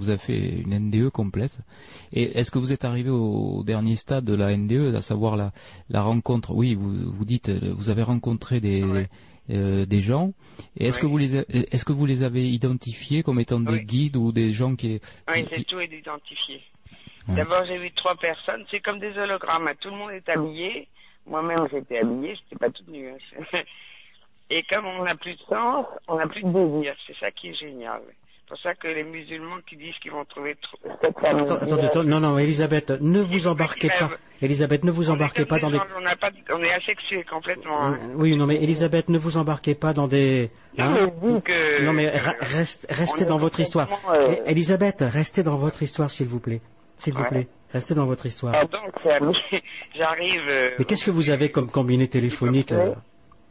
Vous 0.00 0.08
avez 0.08 0.18
fait 0.18 0.60
une 0.62 0.76
NDE 0.76 1.10
complète. 1.10 1.58
Et 2.12 2.38
est-ce 2.38 2.50
que 2.50 2.58
vous 2.58 2.72
êtes 2.72 2.84
arrivé 2.84 3.10
au 3.10 3.62
dernier 3.64 3.94
stade 3.96 4.24
de 4.24 4.34
la 4.34 4.56
NDE, 4.56 4.94
à 4.96 5.02
savoir 5.02 5.36
la, 5.36 5.52
la 5.90 6.02
rencontre? 6.02 6.52
Oui, 6.54 6.74
vous, 6.74 7.12
vous 7.12 7.24
dites, 7.24 7.50
euh, 7.50 7.74
vous 7.76 7.90
avez 7.90 8.02
rencontré 8.02 8.60
des, 8.60 8.82
euh, 9.50 9.84
des 9.86 10.00
gens. 10.00 10.32
Et 10.76 10.86
est-ce 10.86 10.98
que 11.00 11.06
vous 11.06 11.18
les, 11.18 11.36
est-ce 11.36 11.84
que 11.84 11.92
vous 11.92 12.06
les 12.06 12.22
avez 12.22 12.48
identifiés 12.48 13.22
comme 13.22 13.38
étant 13.40 13.60
des 13.60 13.82
guides 13.84 14.16
ou 14.16 14.32
des 14.32 14.52
gens 14.52 14.74
qui, 14.74 15.00
Oui, 15.28 15.44
qui- 15.46 15.54
c'est 15.56 15.64
tout 15.64 15.80
est 15.80 15.92
identifié. 15.92 16.62
D'abord, 17.28 17.64
j'ai 17.66 17.78
vu 17.78 17.92
trois 17.92 18.16
personnes. 18.16 18.64
C'est 18.70 18.80
comme 18.80 18.98
des 18.98 19.16
hologrammes. 19.16 19.68
hein. 19.68 19.74
Tout 19.80 19.90
le 19.90 19.96
monde 19.96 20.10
est 20.12 20.28
habillé. 20.28 20.88
Moi-même, 21.26 21.68
j'étais 21.70 21.98
habillée. 21.98 22.34
Je 22.34 22.40
n'étais 22.40 22.56
pas 22.58 22.70
toute 22.70 22.88
nue. 22.88 23.08
hein. 23.10 23.58
Et 24.50 24.64
comme 24.64 24.84
on 24.86 25.04
n'a 25.04 25.14
plus 25.14 25.34
de 25.34 25.42
sens, 25.48 25.86
on 26.08 26.16
n'a 26.16 26.26
plus 26.26 26.42
de 26.42 26.50
désir. 26.50 26.94
C'est 27.06 27.16
ça 27.20 27.30
qui 27.30 27.48
est 27.50 27.54
génial. 27.54 28.00
C'est 28.50 28.54
pour 28.56 28.62
ça 28.62 28.74
que 28.74 28.88
les 28.88 29.04
musulmans 29.04 29.58
qui 29.64 29.76
disent 29.76 29.94
qu'ils 30.02 30.10
vont 30.10 30.24
trouver 30.24 30.56
trop... 30.60 30.76
Attends, 31.22 31.54
attendez, 31.54 31.84
attends, 31.84 32.02
non, 32.02 32.18
non, 32.18 32.36
Elisabeth, 32.36 32.90
ne 33.00 33.20
vous 33.20 33.46
embarquez 33.46 33.88
pas. 33.88 34.10
Elisabeth, 34.42 34.82
ne 34.82 34.90
vous 34.90 35.08
embarquez 35.10 35.44
pas 35.44 35.60
dans 35.60 35.70
des. 35.70 35.78
On, 35.96 36.00
n'a 36.00 36.16
pas, 36.16 36.30
on 36.52 36.60
est 36.60 36.72
asexués 36.72 37.22
complètement. 37.30 37.80
hein. 37.80 37.98
Oui, 38.16 38.34
non, 38.36 38.46
mais 38.46 38.56
Elisabeth, 38.60 39.08
ne 39.08 39.18
vous 39.18 39.36
embarquez 39.38 39.76
pas 39.76 39.92
dans 39.92 40.08
des. 40.08 40.50
Non, 40.76 40.84
hein 40.84 40.94
mais 40.94 41.28
je 41.30 41.34
dis 41.36 41.42
que- 41.42 41.82
Non, 41.84 41.92
mais 41.92 42.08
ra- 42.10 42.34
reste- 42.40 42.86
restez 42.90 43.24
dans 43.24 43.36
votre 43.36 43.60
histoire. 43.60 43.88
euh, 44.12 44.34
Eh, 44.46 44.50
Elisabeth, 44.50 45.02
restez 45.06 45.44
dans 45.44 45.56
votre 45.56 45.80
histoire, 45.84 46.10
s'il 46.10 46.26
vous 46.26 46.40
plaît. 46.40 46.60
S'il 46.96 47.14
vous 47.14 47.24
plaît, 47.24 47.46
restez 47.72 47.94
dans 47.94 48.06
votre 48.06 48.26
histoire. 48.26 48.54
Ah, 48.56 48.64
donc, 48.64 48.92
c'est 49.02 49.12
ami. 49.12 49.36
j'arrive... 49.94 50.42
euh, 50.48 50.70
Mais 50.78 50.84
qu'est-ce 50.86 51.04
que 51.04 51.10
vous 51.12 51.30
avez 51.30 51.52
comme 51.52 51.70
combiné 51.70 52.08
téléphonique 52.08 52.72
euh 52.72 52.94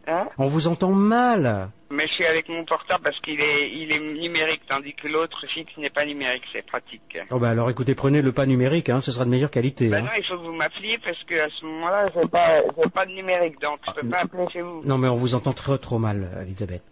hein 0.09 0.27
On 0.37 0.47
vous 0.47 0.67
entend 0.67 0.89
mal. 0.91 1.69
Mais 1.91 2.07
je 2.07 2.13
suis 2.13 2.25
avec 2.25 2.47
mon 2.49 2.65
portable 2.65 3.03
parce 3.03 3.19
qu'il 3.21 3.39
est, 3.41 3.71
il 3.71 3.91
est 3.91 3.99
numérique, 3.99 4.61
tandis 4.67 4.93
que 4.93 5.07
l'autre 5.07 5.45
fixe 5.47 5.75
n'est 5.77 5.89
pas 5.89 6.05
numérique, 6.05 6.43
c'est 6.53 6.65
pratique. 6.65 7.17
Oh 7.31 7.39
bah 7.39 7.49
alors 7.49 7.69
écoutez, 7.69 7.95
prenez 7.95 8.21
le 8.21 8.31
pas 8.31 8.45
numérique, 8.45 8.89
hein, 8.89 8.99
ce 9.01 9.11
sera 9.11 9.25
de 9.25 9.29
meilleure 9.29 9.49
qualité. 9.51 9.93
Hein. 9.93 10.01
non, 10.01 10.09
il 10.17 10.23
faut 10.25 10.37
que 10.37 10.45
vous 10.45 10.53
m'appeliez 10.53 10.97
parce 11.03 11.21
que 11.23 11.35
à 11.39 11.49
ce 11.49 11.65
moment-là, 11.65 12.09
j'ai 12.13 12.27
pas, 12.27 12.61
j'ai 12.77 12.89
pas 12.89 13.05
de 13.05 13.11
numérique, 13.11 13.59
donc 13.61 13.79
je 13.87 14.01
peux 14.01 14.09
pas 14.09 14.19
appeler 14.19 14.45
chez 14.51 14.61
vous. 14.61 14.81
Non 14.85 14.97
mais 14.97 15.07
on 15.07 15.15
vous 15.15 15.33
entend 15.35 15.53
trop 15.53 15.77
trop 15.77 15.97
mal, 15.99 16.29
Elisabeth. 16.41 16.83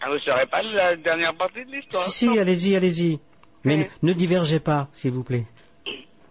Ah, 0.00 0.10
vous 0.10 0.18
saurez 0.18 0.46
pas 0.46 0.62
la 0.62 0.96
dernière 0.96 1.34
partie 1.34 1.64
de 1.64 1.70
l'histoire. 1.72 2.02
Si 2.04 2.10
si, 2.10 2.38
allez-y, 2.38 2.76
allez-y. 2.76 3.18
Mais 3.64 3.76
ne- 3.78 3.84
ne 4.02 4.12
divergez 4.12 4.60
pas, 4.60 4.88
s'il 4.92 5.12
vous 5.12 5.24
plaît. 5.24 5.44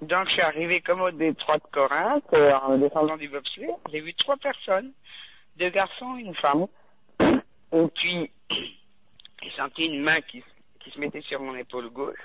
Donc, 0.04 0.28
je 0.28 0.34
suis 0.34 0.42
arrivé 0.42 0.82
comme 0.82 1.02
au 1.02 1.12
détroit 1.12 1.58
de 1.58 1.64
Corinthe, 1.72 2.24
euh, 2.34 2.52
en 2.68 2.78
descendant 2.78 3.16
du 3.18 3.30
bobsleigh. 3.30 3.70
J'ai 3.92 4.02
vu 4.02 4.14
trois 4.16 4.36
personnes, 4.38 4.92
deux 5.58 5.70
garçons 5.70 6.16
une 6.18 6.36
femme. 6.36 6.68
Et 7.20 7.88
puis, 7.96 8.32
j'ai 9.44 9.52
senti 9.58 9.86
une 9.86 10.02
main 10.02 10.22
qui, 10.22 10.44
qui 10.80 10.92
se 10.92 11.00
mettait 11.00 11.22
sur 11.22 11.42
mon 11.42 11.56
épaule 11.56 11.90
gauche 11.90 12.20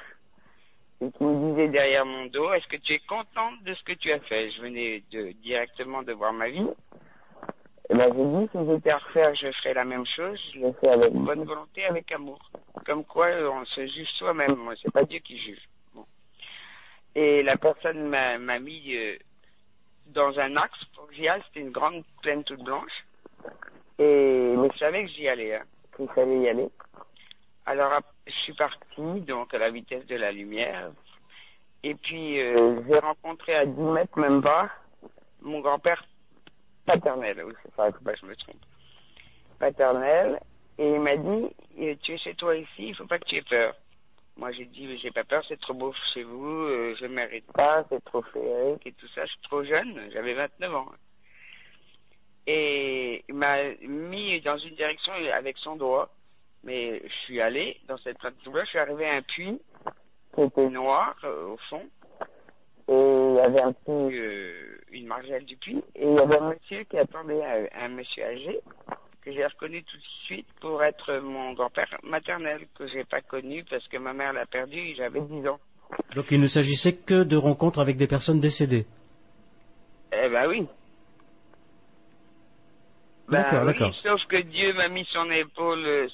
et 1.00 1.10
qui 1.12 1.24
me 1.24 1.50
disait 1.50 1.68
derrière 1.68 2.04
mon 2.04 2.26
dos, 2.26 2.52
est-ce 2.52 2.66
que 2.66 2.76
tu 2.76 2.92
es 2.92 2.98
contente 3.00 3.62
de 3.64 3.74
ce 3.74 3.82
que 3.84 3.92
tu 3.92 4.12
as 4.12 4.18
fait? 4.20 4.50
Je 4.50 4.62
venais 4.62 5.02
de, 5.12 5.32
directement 5.42 6.02
de 6.02 6.12
voir 6.12 6.32
ma 6.32 6.48
vie. 6.48 6.66
Et 7.90 7.94
ben, 7.94 8.12
j'ai 8.14 8.24
dit, 8.24 8.48
si 8.52 8.72
j'étais 8.72 8.90
à 8.90 8.98
refaire, 8.98 9.34
je 9.34 9.50
ferais 9.52 9.74
la 9.74 9.84
même 9.84 10.04
chose. 10.06 10.38
Je 10.54 10.60
le 10.60 10.72
fais 10.80 10.88
avec 10.88 11.12
bonne 11.12 11.44
volonté, 11.44 11.84
avec 11.84 12.10
amour. 12.12 12.38
Comme 12.84 13.04
quoi, 13.04 13.28
on 13.28 13.64
se 13.64 13.86
juge 13.86 14.08
soi-même. 14.18 14.56
Moi, 14.56 14.74
c'est 14.82 14.92
pas 14.92 15.04
Dieu 15.04 15.20
qui 15.20 15.38
juge. 15.38 15.68
Et 17.14 17.42
la 17.42 17.56
personne 17.56 18.08
m'a 18.08 18.38
m'a 18.38 18.58
mis 18.58 18.94
euh, 18.94 19.16
dans 20.08 20.38
un 20.38 20.56
axe 20.56 20.84
pour 20.94 21.08
que 21.08 21.14
j'y 21.14 21.28
aille. 21.28 21.42
C'était 21.46 21.60
une 21.60 21.70
grande 21.70 22.04
plaine 22.22 22.44
toute 22.44 22.62
blanche. 22.62 22.92
Et 23.98 24.54
mais 24.56 24.68
je 24.72 24.78
savais 24.78 25.04
que 25.04 25.10
j'y 25.10 25.28
allais, 25.28 25.56
hein, 25.56 25.64
qu'il 25.96 26.08
fallait 26.08 26.40
y 26.40 26.48
aller. 26.48 26.68
Alors 27.66 28.00
je 28.26 28.32
suis 28.32 28.54
parti 28.54 29.20
donc 29.22 29.52
à 29.54 29.58
la 29.58 29.70
vitesse 29.70 30.06
de 30.06 30.16
la 30.16 30.32
lumière. 30.32 30.90
Et 31.82 31.94
puis 31.94 32.40
euh, 32.40 32.80
j'ai 32.88 32.98
rencontré 32.98 33.54
à 33.54 33.66
10 33.66 33.80
mètres 33.80 34.18
même 34.18 34.42
pas 34.42 34.70
mon 35.42 35.60
grand-père 35.60 36.04
paternel. 36.86 37.42
Oui, 37.44 37.54
c'est 37.62 37.74
pas 37.74 37.90
je 37.90 38.26
me 38.26 38.34
trompe. 38.36 38.56
Paternel. 39.58 40.40
Et 40.78 40.94
il 40.94 41.00
m'a 41.00 41.16
dit, 41.16 41.48
euh, 41.80 41.94
tu 42.02 42.12
es 42.12 42.18
chez 42.18 42.34
toi 42.34 42.56
ici, 42.56 42.88
il 42.88 42.94
faut 42.94 43.06
pas 43.06 43.18
que 43.18 43.24
tu 43.24 43.36
aies 43.36 43.42
peur. 43.42 43.74
Moi, 44.36 44.52
j'ai 44.52 44.66
dit, 44.66 44.96
j'ai 44.98 45.10
pas 45.10 45.24
peur, 45.24 45.42
c'est 45.48 45.60
trop 45.60 45.74
beau 45.74 45.92
chez 46.14 46.22
vous, 46.22 46.46
euh, 46.46 46.94
je 47.00 47.06
mérite 47.06 47.50
pas, 47.52 47.84
c'est 47.88 48.04
trop 48.04 48.22
féerique 48.22 48.86
et 48.86 48.92
tout 48.92 49.08
ça. 49.08 49.24
Je 49.24 49.32
suis 49.32 49.40
trop 49.42 49.64
jeune, 49.64 50.08
j'avais 50.12 50.34
29 50.34 50.74
ans. 50.76 50.86
Et 53.38 53.78
il 53.82 53.90
m'a 53.90 54.08
mis 54.10 54.40
dans 54.40 54.56
une 54.58 54.74
direction 54.74 55.12
avec 55.34 55.56
son 55.58 55.76
doigt. 55.76 56.10
Mais 56.64 57.00
je 57.04 57.14
suis 57.24 57.40
allé 57.40 57.76
dans 57.86 57.96
cette 57.98 58.18
plateforme-là, 58.18 58.64
je 58.64 58.70
suis 58.70 58.78
arrivé 58.78 59.08
à 59.08 59.14
un 59.14 59.22
puits 59.22 59.60
noir 60.70 61.16
euh, 61.24 61.46
au 61.46 61.56
fond. 61.68 61.82
Et 62.88 62.92
il 62.92 63.34
y 63.36 63.40
avait 63.40 63.60
un 63.60 63.72
petit, 63.72 64.16
euh, 64.16 64.78
une 64.92 65.06
margelle 65.06 65.44
du 65.44 65.56
puits. 65.56 65.82
Et 65.94 66.06
il 66.06 66.14
y 66.14 66.18
avait 66.18 66.38
un 66.38 66.50
monsieur 66.50 66.84
qui 66.84 66.98
attendait 66.98 67.44
un, 67.44 67.84
un 67.84 67.88
monsieur 67.88 68.24
âgé, 68.24 68.60
que 69.22 69.32
j'ai 69.32 69.44
reconnu 69.44 69.82
tout 69.84 69.96
de 69.96 70.02
suite 70.24 70.46
pour 70.60 70.82
être 70.82 71.18
mon 71.18 71.52
grand-père 71.52 71.98
maternel, 72.02 72.66
que 72.78 72.86
j'ai 72.88 73.04
pas 73.04 73.20
connu 73.20 73.64
parce 73.68 73.86
que 73.88 73.98
ma 73.98 74.12
mère 74.12 74.32
l'a 74.32 74.46
perdu, 74.46 74.94
j'avais 74.96 75.20
10 75.20 75.48
ans. 75.48 75.58
Donc 76.14 76.30
il 76.30 76.40
ne 76.40 76.46
s'agissait 76.46 76.94
que 76.94 77.22
de 77.24 77.36
rencontres 77.36 77.80
avec 77.80 77.96
des 77.96 78.06
personnes 78.06 78.40
décédées. 78.40 78.86
Eh 80.12 80.28
ben 80.28 80.48
oui. 80.48 80.66
Ben 83.28 83.42
D'accord, 83.42 83.60
oui, 83.60 83.66
d'accord. 83.66 83.94
Sauf 84.02 84.24
que 84.26 84.36
Dieu 84.38 84.72
m'a 84.74 84.88
mis 84.88 85.06
son 85.12 85.30
épaule, 85.30 85.84
euh, 85.84 86.08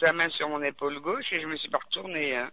sa 0.00 0.12
main 0.12 0.28
sur 0.30 0.48
mon 0.48 0.62
épaule 0.62 0.98
gauche 1.00 1.32
et 1.32 1.40
je 1.40 1.46
me 1.46 1.56
suis 1.56 1.68
pas 1.70 1.78
retourné. 1.78 2.36
Hein. 2.36 2.50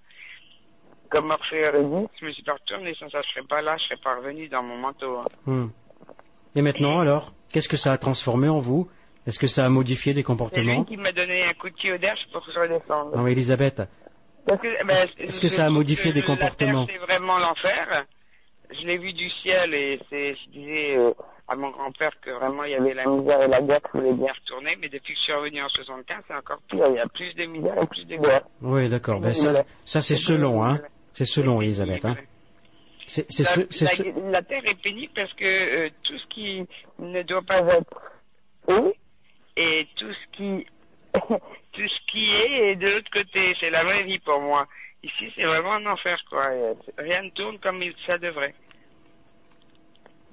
Comme 1.10 1.32
Orphée 1.32 1.68
aurait 1.68 1.84
dit, 1.84 2.08
je 2.22 2.26
me 2.28 2.32
suis 2.32 2.44
pas 2.44 2.54
retourné, 2.54 2.94
sans 3.00 3.10
ça 3.10 3.22
je 3.24 3.30
serais 3.30 3.48
pas 3.48 3.62
là, 3.64 3.76
je 3.78 3.84
serais 3.86 3.98
pas 4.04 4.16
revenu 4.18 4.48
dans 4.48 4.62
mon 4.62 4.78
manteau. 4.78 5.18
hein. 5.18 5.26
Hmm. 5.46 5.68
Et 6.56 6.62
maintenant 6.62 7.00
alors, 7.06 7.34
qu'est-ce 7.52 7.70
que 7.70 7.78
ça 7.78 7.92
a 7.94 7.98
transformé 7.98 8.48
en 8.48 8.60
vous? 8.60 8.90
Est-ce 9.26 9.40
que 9.40 9.48
ça 9.48 9.66
a 9.66 9.70
modifié 9.70 10.14
des 10.14 10.18
C'est 10.22 10.22
lui 10.22 10.26
comportements? 10.38 10.84
qui 10.86 10.98
m'a 10.98 11.12
donné 11.12 11.44
un 11.44 11.54
coup 11.54 11.70
de 11.70 11.76
pied 11.76 11.92
au 11.94 11.98
derche 11.98 12.22
pour 12.32 12.46
que 12.46 12.52
je 12.52 12.60
redescende. 12.60 13.16
Non, 13.16 13.26
Elisabeth, 13.28 13.82
que, 14.48 14.86
ben, 14.86 14.96
Est-ce 15.18 15.42
que 15.42 15.48
je 15.48 15.54
ça 15.54 15.66
a 15.66 15.70
modifié 15.70 16.12
que 16.12 16.16
des 16.16 16.24
comportements? 16.24 16.86
C'est 16.88 16.98
vraiment 16.98 17.38
l'enfer. 17.40 18.06
Je 18.72 18.86
l'ai 18.86 18.98
vu 18.98 19.14
du 19.14 19.30
ciel 19.30 19.74
et 19.74 20.00
c'est, 20.10 20.36
je 20.36 20.50
disais 20.52 20.96
euh, 20.98 21.12
à 21.48 21.56
mon 21.56 21.72
grand-père 21.72 22.12
que 22.22 22.30
vraiment 22.30 22.64
il 22.66 22.72
y 22.72 22.76
avait 22.76 22.94
la 22.94 23.06
misère 23.06 23.42
et 23.42 23.48
la 23.48 23.62
guerre 23.62 23.82
qui 23.82 23.98
voulait 23.98 24.14
bien 24.14 24.32
retourner, 24.34 24.76
mais 24.80 24.90
depuis 24.90 25.14
que 25.14 25.20
je 25.20 25.24
suis 25.24 25.34
revenu 25.34 25.62
en 25.64 25.70
75, 25.70 26.24
c'est 26.28 26.36
encore 26.36 26.60
pire. 26.70 26.86
Il 26.90 26.96
y 26.96 27.00
a 27.00 27.08
plus 27.08 27.34
de 27.36 27.46
misère 27.46 27.82
et 27.82 27.88
plus 27.88 28.06
de 28.06 28.16
guerre. 28.18 28.44
oui, 28.62 28.88
d'accord. 28.88 29.20
Ben, 29.20 29.34
ça, 29.34 29.64
ça 29.86 30.02
c'est 30.02 30.16
selon, 30.16 30.64
hein. 30.64 30.78
C'est 31.14 31.26
selon, 31.26 31.62
Elisabeth. 31.62 32.06
Hein. 32.06 32.16
C'est 33.08 33.26
c'est 33.32 33.44
La, 33.44 33.50
ce- 33.50 33.68
c'est 33.72 33.86
la- 33.86 33.92
ce- 34.14 34.32
la 34.32 34.42
terre 34.44 34.66
est 34.68 34.80
pénible 34.82 35.12
parce 35.16 35.34
que 35.34 35.46
euh, 35.46 35.90
tout 36.04 36.18
ce 36.20 36.28
qui 36.28 36.64
ne 37.00 37.24
doit 37.24 37.42
pas 37.42 37.62
être 37.62 38.02
eau 38.68 38.94
et 39.58 39.88
tout 39.96 40.14
ce 40.14 40.38
qui 40.38 40.66
tout 41.74 41.88
ce 41.88 42.12
qui 42.12 42.30
est 42.30 42.72
est 42.72 42.76
de 42.76 42.88
l'autre 42.88 43.10
côté. 43.12 43.56
C'est 43.60 43.72
la 43.72 43.84
vraie 43.84 44.04
vie 44.04 44.20
pour 44.20 44.40
moi. 44.40 44.68
Ici, 45.04 45.32
c'est 45.36 45.46
vraiment 45.46 45.74
un 45.74 45.86
enfer, 45.86 46.20
quoi. 46.30 46.48
Euh, 46.48 46.74
Rien 46.98 47.24
ne 47.24 47.30
tourne 47.30 47.60
comme 47.60 47.82
ça 48.06 48.18
devrait. 48.18 48.54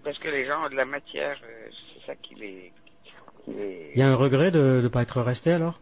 Parce 0.03 0.19
que 0.19 0.29
les 0.29 0.45
gens 0.47 0.67
ont 0.67 0.69
de 0.69 0.75
la 0.75 0.85
matière, 0.85 1.39
euh, 1.45 1.69
c'est 1.95 2.05
ça 2.07 2.15
qui 2.17 2.35
les... 2.35 2.73
qui 3.45 3.53
les- 3.53 3.93
Il 3.95 3.99
y 3.99 4.03
a 4.03 4.09
un 4.09 4.15
regret 4.17 4.51
de 4.51 4.81
ne 4.83 4.89
pas 4.89 5.03
être 5.03 5.21
resté 5.21 5.53
alors? 5.53 5.81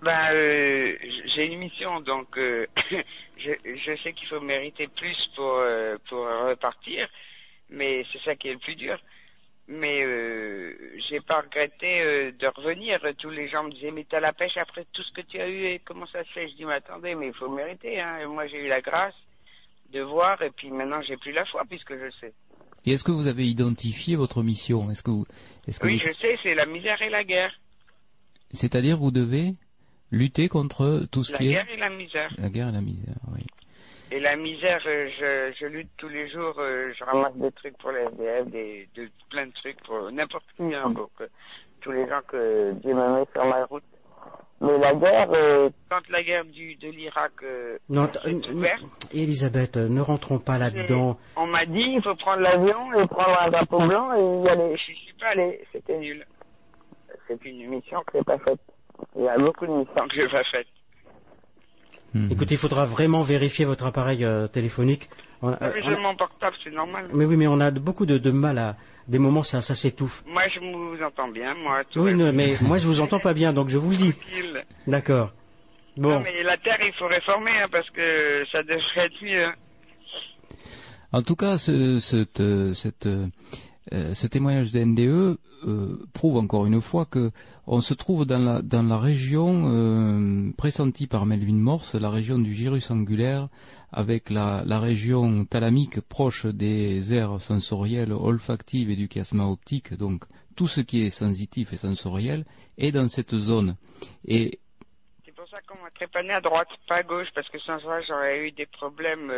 Ben, 0.00 0.32
euh, 0.32 0.96
j'ai 1.26 1.46
une 1.46 1.58
mission, 1.58 2.00
donc 2.00 2.36
euh, 2.38 2.66
je, 3.36 3.50
je 3.64 3.96
sais 4.02 4.12
qu'il 4.12 4.28
faut 4.28 4.40
mériter 4.40 4.86
plus 4.88 5.16
pour 5.34 5.54
euh, 5.58 5.96
pour 6.08 6.20
repartir, 6.20 7.08
mais 7.68 8.04
c'est 8.12 8.20
ça 8.22 8.36
qui 8.36 8.48
est 8.48 8.52
le 8.52 8.58
plus 8.60 8.76
dur. 8.76 8.96
Mais 9.70 10.02
euh, 10.02 10.74
j'ai 11.10 11.20
pas 11.20 11.40
regretté 11.42 12.00
euh, 12.00 12.32
de 12.32 12.46
revenir. 12.46 13.00
Tous 13.18 13.28
les 13.28 13.48
gens 13.48 13.64
me 13.64 13.70
disaient 13.70 13.90
mais 13.90 14.06
t'as 14.08 14.18
la 14.20 14.32
pêche 14.32 14.56
après 14.56 14.86
tout 14.94 15.02
ce 15.02 15.12
que 15.12 15.20
tu 15.20 15.38
as 15.38 15.46
eu 15.48 15.66
et 15.66 15.80
comment 15.84 16.06
ça 16.06 16.24
se 16.24 16.30
fait? 16.30 16.48
Je 16.48 16.54
dis 16.54 16.64
mais 16.64 16.74
attendez, 16.74 17.14
mais 17.14 17.26
il 17.28 17.34
faut 17.34 17.50
mériter. 17.50 18.00
Hein. 18.00 18.18
Et 18.22 18.26
moi 18.26 18.46
j'ai 18.46 18.64
eu 18.64 18.68
la 18.68 18.80
grâce 18.80 19.14
de 19.92 20.00
voir 20.00 20.40
et 20.42 20.50
puis 20.50 20.70
maintenant 20.70 21.02
j'ai 21.02 21.16
plus 21.18 21.32
la 21.32 21.44
foi 21.44 21.64
puisque 21.68 21.92
je 21.94 22.10
sais. 22.18 22.32
Et 22.86 22.92
est-ce 22.92 23.04
que 23.04 23.12
vous 23.12 23.26
avez 23.26 23.44
identifié 23.46 24.16
votre 24.16 24.42
mission? 24.42 24.90
Est-ce 24.90 25.02
que 25.02 25.10
vous, 25.10 25.26
est-ce 25.66 25.78
que 25.80 25.86
Oui, 25.86 25.94
vous- 25.98 25.98
je 26.08 26.12
sais, 26.14 26.38
c'est 26.42 26.54
la 26.54 26.64
misère 26.64 27.00
et 27.02 27.10
la 27.10 27.24
guerre. 27.24 27.52
c'est-à-dire 28.52 28.96
vous 28.96 29.10
devez 29.10 29.52
lutter 30.10 30.48
contre 30.48 31.06
tout 31.12 31.24
ce 31.24 31.32
La 31.32 31.38
qui 31.38 31.48
guerre 31.50 31.68
est 31.68 31.74
et 31.74 31.76
la 31.76 31.90
misère. 31.90 32.32
la 32.38 32.48
guerre 32.48 32.68
et 32.68 32.72
la 32.72 32.80
misère. 32.80 33.14
Oui. 33.34 33.44
Et 34.10 34.20
la 34.20 34.36
misère, 34.36 34.80
euh, 34.86 35.08
je, 35.18 35.54
je 35.60 35.66
lutte 35.66 35.90
tous 35.98 36.08
les 36.08 36.28
jours, 36.30 36.54
euh, 36.58 36.92
je 36.98 37.04
ramasse 37.04 37.34
des 37.36 37.52
trucs 37.52 37.76
pour 37.78 37.90
les 37.92 38.00
SDF, 38.04 38.46
des, 38.46 38.88
de, 38.94 39.08
plein 39.30 39.46
de 39.46 39.52
trucs 39.52 39.82
pour 39.84 40.10
n'importe 40.10 40.46
qui, 40.56 40.74
hein, 40.74 40.90
donc, 40.90 41.10
euh, 41.20 41.26
tous 41.82 41.92
les 41.92 42.08
gens 42.08 42.20
que 42.26 42.72
Dieu 42.82 42.94
me 42.94 43.18
met 43.20 43.26
sur 43.34 43.44
ma 43.44 43.64
route. 43.66 43.84
Mais 44.60 44.76
la 44.78 44.94
guerre, 44.94 45.28
euh, 45.32 45.70
quand 45.88 46.00
la 46.10 46.22
guerre 46.22 46.44
du, 46.44 46.74
de 46.76 46.88
l'Irak 46.88 47.30
euh, 47.44 47.78
Non, 47.88 48.08
ouverte, 48.52 48.82
Elisabeth, 49.14 49.76
euh, 49.76 49.88
ne 49.88 50.00
rentrons 50.00 50.40
pas 50.40 50.58
là-dedans. 50.58 51.16
on 51.36 51.46
m'a 51.46 51.64
dit 51.64 51.78
il 51.94 52.02
faut 52.02 52.16
prendre 52.16 52.42
l'avion 52.42 52.92
et 52.94 53.06
prendre 53.06 53.40
un 53.40 53.50
drapeau 53.50 53.78
blanc 53.78 54.12
et 54.14 54.46
y 54.46 54.48
aller. 54.48 54.76
Je 54.76 54.82
suis 54.82 55.12
pas 55.20 55.28
allé, 55.28 55.64
c'était 55.72 55.98
nul. 55.98 56.26
C'est 57.28 57.44
une 57.44 57.68
mission 57.68 58.00
que 58.06 58.18
j'ai 58.18 58.24
pas 58.24 58.38
faite. 58.38 58.58
Il 59.14 59.22
y 59.22 59.28
a 59.28 59.38
beaucoup 59.38 59.66
de 59.66 59.72
missions 59.72 60.08
que 60.08 60.14
j'ai 60.16 60.28
pas 60.28 60.42
faites. 60.44 60.66
Écoutez, 62.30 62.54
il 62.54 62.58
faudra 62.58 62.84
vraiment 62.84 63.22
vérifier 63.22 63.64
votre 63.64 63.84
appareil 63.86 64.24
euh, 64.24 64.46
téléphonique. 64.48 65.08
On 65.42 65.50
a- 65.52 65.58
Mais 65.60 65.82
on 65.96 66.00
mon 66.00 66.16
portable, 66.16 66.56
c'est 66.64 66.70
normal. 66.72 67.08
mais 67.12 67.24
oui, 67.24 67.36
mais 67.36 67.46
on 67.46 67.60
a 67.60 67.70
beaucoup 67.70 68.06
de, 68.06 68.18
de 68.18 68.30
mal 68.30 68.58
à... 68.58 68.76
Des 69.06 69.18
moments, 69.18 69.42
ça, 69.42 69.62
ça 69.62 69.74
s'étouffe. 69.74 70.22
Moi, 70.26 70.42
je 70.54 70.60
vous 70.60 71.02
entends 71.02 71.28
bien, 71.28 71.54
moi. 71.54 71.82
tout 71.90 72.00
Oui, 72.00 72.14
non, 72.14 72.30
mais 72.32 72.56
moi, 72.60 72.76
je 72.76 72.86
vous 72.86 73.00
entends 73.00 73.20
pas 73.20 73.32
bien, 73.32 73.54
donc 73.54 73.68
je 73.70 73.78
vous 73.78 73.90
le 73.90 73.96
dis. 73.96 74.12
D'accord. 74.86 75.32
Bon. 75.96 76.10
Non, 76.10 76.20
mais 76.20 76.42
la 76.42 76.58
terre, 76.58 76.76
il 76.82 76.92
faut 76.92 77.06
réformer, 77.06 77.52
hein, 77.52 77.68
parce 77.72 77.88
que 77.90 78.44
ça 78.52 78.62
devrait 78.62 79.06
être 79.06 79.22
mieux. 79.24 79.44
hein. 79.46 79.54
En 81.12 81.22
tout 81.22 81.36
cas, 81.36 81.56
ce, 81.56 81.98
cette, 82.00 82.40
euh, 82.40 82.74
cette, 82.74 83.06
euh, 83.06 83.26
euh, 83.92 84.14
ce 84.14 84.26
témoignage 84.26 84.72
de 84.72 84.80
NDE 84.80 85.38
euh, 85.66 85.98
prouve 86.12 86.36
encore 86.36 86.66
une 86.66 86.80
fois 86.80 87.06
que 87.06 87.30
on 87.66 87.80
se 87.80 87.94
trouve 87.94 88.24
dans 88.26 88.38
la, 88.38 88.62
dans 88.62 88.82
la 88.82 88.98
région 88.98 89.64
euh, 89.66 90.50
pressentie 90.56 91.06
par 91.06 91.26
Melvin 91.26 91.54
Morse, 91.54 91.94
la 91.94 92.10
région 92.10 92.38
du 92.38 92.52
gyrus 92.54 92.90
angulaire, 92.90 93.46
avec 93.92 94.30
la, 94.30 94.62
la 94.66 94.78
région 94.80 95.44
thalamique 95.44 96.00
proche 96.00 96.46
des 96.46 97.12
aires 97.12 97.40
sensorielles, 97.40 98.12
olfactives 98.12 98.90
et 98.90 98.96
du 98.96 99.08
chiasma 99.08 99.44
optique, 99.46 99.94
donc 99.94 100.24
tout 100.56 100.66
ce 100.66 100.80
qui 100.80 101.02
est 101.06 101.10
sensitif 101.10 101.72
et 101.72 101.76
sensoriel 101.76 102.44
est 102.78 102.92
dans 102.92 103.08
cette 103.08 103.34
zone. 103.36 103.76
Et 104.26 104.58
C'est 105.24 105.34
pour 105.34 105.48
ça 105.48 105.58
qu'on 105.66 105.82
m'a 105.82 105.90
trépané 105.90 106.32
à 106.32 106.40
droite, 106.40 106.68
pas 106.88 106.96
à 106.96 107.02
gauche, 107.02 107.28
parce 107.34 107.48
que 107.48 107.58
sans 107.60 107.78
ça, 107.80 108.00
j'aurais 108.02 108.46
eu 108.48 108.52
des 108.52 108.66
problèmes 108.66 109.32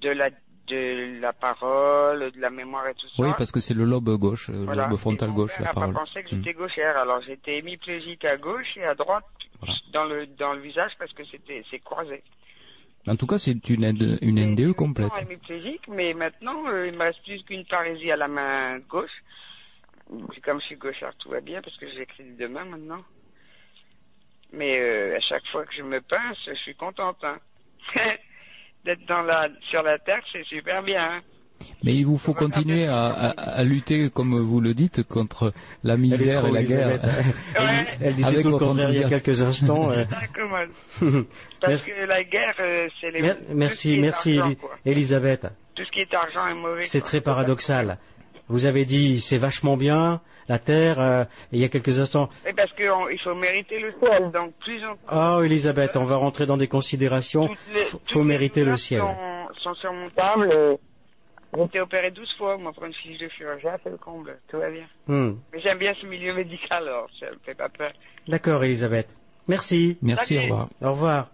de 0.00 0.08
la 0.10 0.30
de 0.68 1.20
la 1.20 1.32
parole, 1.32 2.30
de 2.30 2.40
la 2.40 2.50
mémoire 2.50 2.86
et 2.88 2.94
tout 2.94 3.08
ça. 3.08 3.14
oui, 3.22 3.30
parce 3.36 3.50
que 3.52 3.60
c'est 3.60 3.74
le 3.74 3.84
lobe 3.84 4.08
gauche, 4.16 4.48
le 4.48 4.64
Voilà. 4.64 4.86
lobe 4.88 4.98
frontal 4.98 5.28
Et 5.28 5.32
mon 5.32 5.36
gauche, 5.38 5.56
père 5.56 5.64
la 5.64 5.70
a 5.70 5.74
pas 5.74 5.80
parole. 5.80 5.94
pensé 5.94 6.22
que 6.22 6.34
Mm. 6.34 6.38
j'étais 6.38 6.52
gauchère, 6.54 6.96
alors 6.96 7.20
j'étais 7.22 7.58
hémiplégique 7.58 8.24
à 8.24 8.36
gauche 8.36 8.76
et 8.76 8.84
à 8.84 8.94
droite 8.94 9.24
dans 9.92 10.04
le 10.04 10.26
dans 10.26 10.52
le 10.54 10.60
visage 10.60 10.92
parce 10.98 11.12
que 11.12 11.24
c'était 11.24 11.62
c'est 11.70 11.78
croisé. 11.80 12.22
En 13.08 13.16
tout 13.16 13.26
cas, 13.26 13.38
c'est 13.38 13.68
une, 13.68 13.84
NDE 13.92 14.18
une 14.22 14.38
NDE 14.54 14.72
complète. 14.74 15.12
Non, 15.12 15.20
hémiplégique, 15.20 15.88
mais 15.88 16.14
maintenant 16.14 16.68
euh, 16.68 16.86
il 16.86 16.94
me 16.96 17.02
reste 17.02 17.22
plus 17.24 17.42
qu'une 17.42 17.64
parésie 17.66 18.12
à 18.12 18.16
la 18.16 18.28
main 18.28 18.78
gauche. 18.88 19.10
C'est 20.34 20.40
comme 20.40 20.60
je 20.60 20.66
suis 20.66 20.76
gauchard, 20.76 21.14
tout 21.16 21.30
va 21.30 21.40
bien 21.40 21.60
parce 21.62 21.76
que 21.78 21.88
j'écris 21.90 22.22
de 22.24 22.36
demain 22.44 22.64
maintenant. 22.64 23.02
Mais 24.52 24.78
euh, 24.80 25.16
à 25.16 25.20
chaque 25.20 25.46
fois 25.46 25.64
que 25.64 25.74
je 25.74 25.82
me 25.82 26.00
pince, 26.00 26.38
je 26.46 26.54
suis 26.54 26.74
contente. 26.76 27.22
Hein. 27.24 27.38
D'être 28.84 29.06
dans 29.06 29.22
la 29.22 29.48
sur 29.70 29.82
la 29.82 29.98
terre, 29.98 30.22
c'est 30.32 30.44
super 30.44 30.82
bien. 30.82 31.02
hein. 31.04 31.20
Mais 31.84 31.94
il 31.94 32.04
vous 32.04 32.18
faut 32.18 32.34
continuer 32.34 32.86
à, 32.88 33.04
à- 33.06 33.28
à 33.58 33.62
lutter, 33.62 34.10
comme 34.10 34.36
vous 34.36 34.60
le 34.60 34.74
dites, 34.74 35.04
contre 35.04 35.52
la 35.84 35.96
misère 35.96 36.40
trop, 36.42 36.48
et 36.48 36.52
la 36.52 36.62
guerre. 36.64 36.88
Elisabeth. 36.88 37.10
Elle, 38.00 38.14
disait 38.14 38.26
Avec 38.28 38.42
tout 38.42 38.50
le 38.50 38.58
contraire 38.58 38.90
il 38.90 39.00
y 39.00 39.04
a 39.04 39.08
quelques 39.08 39.40
instants. 39.42 39.92
euh. 39.92 40.04
Parce 41.60 41.68
Merci. 41.68 41.90
que 41.90 42.04
la 42.06 42.24
guerre, 42.24 42.54
euh, 42.58 42.88
c'est 43.00 43.10
les 43.12 43.22
Mer- 43.22 43.36
Merci, 43.54 43.98
merci 43.98 44.38
argent. 44.40 44.54
Elisabeth. 44.84 45.46
Tout 45.76 45.84
ce 45.84 45.90
qui 45.92 46.00
est 46.00 46.12
argent 46.14 46.48
est 46.48 46.54
mauvais. 46.54 46.82
C'est 46.82 47.00
très 47.00 47.20
paradoxal. 47.20 47.98
Vous 48.48 48.66
avez 48.66 48.84
dit 48.84 49.20
c'est 49.20 49.38
vachement 49.38 49.76
bien 49.76 50.20
la 50.48 50.58
terre. 50.58 51.00
euh, 51.00 51.24
il 51.52 51.60
y 51.60 51.64
a 51.64 51.68
quelques 51.68 51.98
instants. 51.98 52.28
Et 52.46 52.52
parce 52.52 52.72
qu'il 52.72 52.88
faut 53.22 53.34
mériter 53.34 53.78
le 53.78 53.92
ciel, 54.02 54.30
donc 54.32 54.52
plus 54.60 54.80
on 54.84 54.96
Oh 55.38 55.42
Elisabeth, 55.42 55.96
on 55.96 56.04
va 56.04 56.16
rentrer 56.16 56.46
dans 56.46 56.56
des 56.56 56.68
considérations. 56.68 57.48
les- 57.72 57.84
Faut, 58.04 58.22
mériter 58.24 58.64
le 58.64 58.76
ciel. 58.76 59.00
Sont, 59.00 59.54
sont 59.62 59.74
surmontables. 59.74 60.78
J'ai 61.54 61.64
été 61.64 61.80
opéré 61.80 62.10
12 62.10 62.32
fois, 62.38 62.56
moi, 62.56 62.72
pour 62.72 62.86
une 62.86 62.94
fiche 62.94 63.18
de 63.18 63.28
chirurgien, 63.28 63.76
c'est 63.84 63.90
le 63.90 63.98
comble, 63.98 64.38
tout 64.48 64.58
va 64.58 64.70
bien. 64.70 64.86
Hmm. 65.06 65.34
Mais 65.52 65.60
j'aime 65.60 65.76
bien 65.76 65.92
ce 66.00 66.06
milieu 66.06 66.32
médical, 66.32 66.84
alors 66.88 67.08
ça 67.20 67.26
me 67.26 67.36
fait 67.44 67.54
pas 67.54 67.68
peur. 67.68 67.92
D'accord 68.26 68.64
Elisabeth. 68.64 69.08
Merci. 69.48 69.98
Merci, 70.00 70.36
Salut. 70.36 70.50
au 70.50 70.52
revoir. 70.54 70.68
Au 70.80 70.90
revoir. 70.92 71.28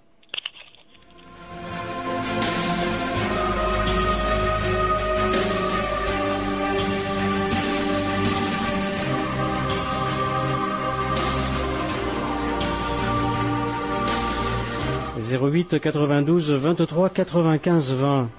Zéro 15.28 15.48
huit 15.48 15.78
quatre-vingt-douze 15.78 16.52
vingt-trois 16.54 17.10
quatre-vingt-quinze 17.10 17.92
vingt. 17.92 18.30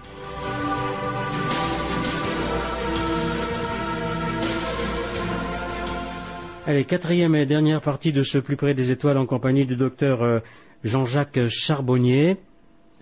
Allez, 6.66 6.86
quatrième 6.86 7.36
et 7.36 7.46
dernière 7.46 7.80
partie 7.80 8.12
de 8.12 8.24
ce 8.24 8.40
plus 8.40 8.56
près 8.56 8.74
des 8.74 8.90
étoiles 8.90 9.20
en 9.20 9.28
compagnie 9.28 9.68
du 9.68 9.76
docteur 9.76 10.24
euh, 10.24 10.40
Jean-Jacques 10.84 11.48
Charbonnier. 11.48 12.38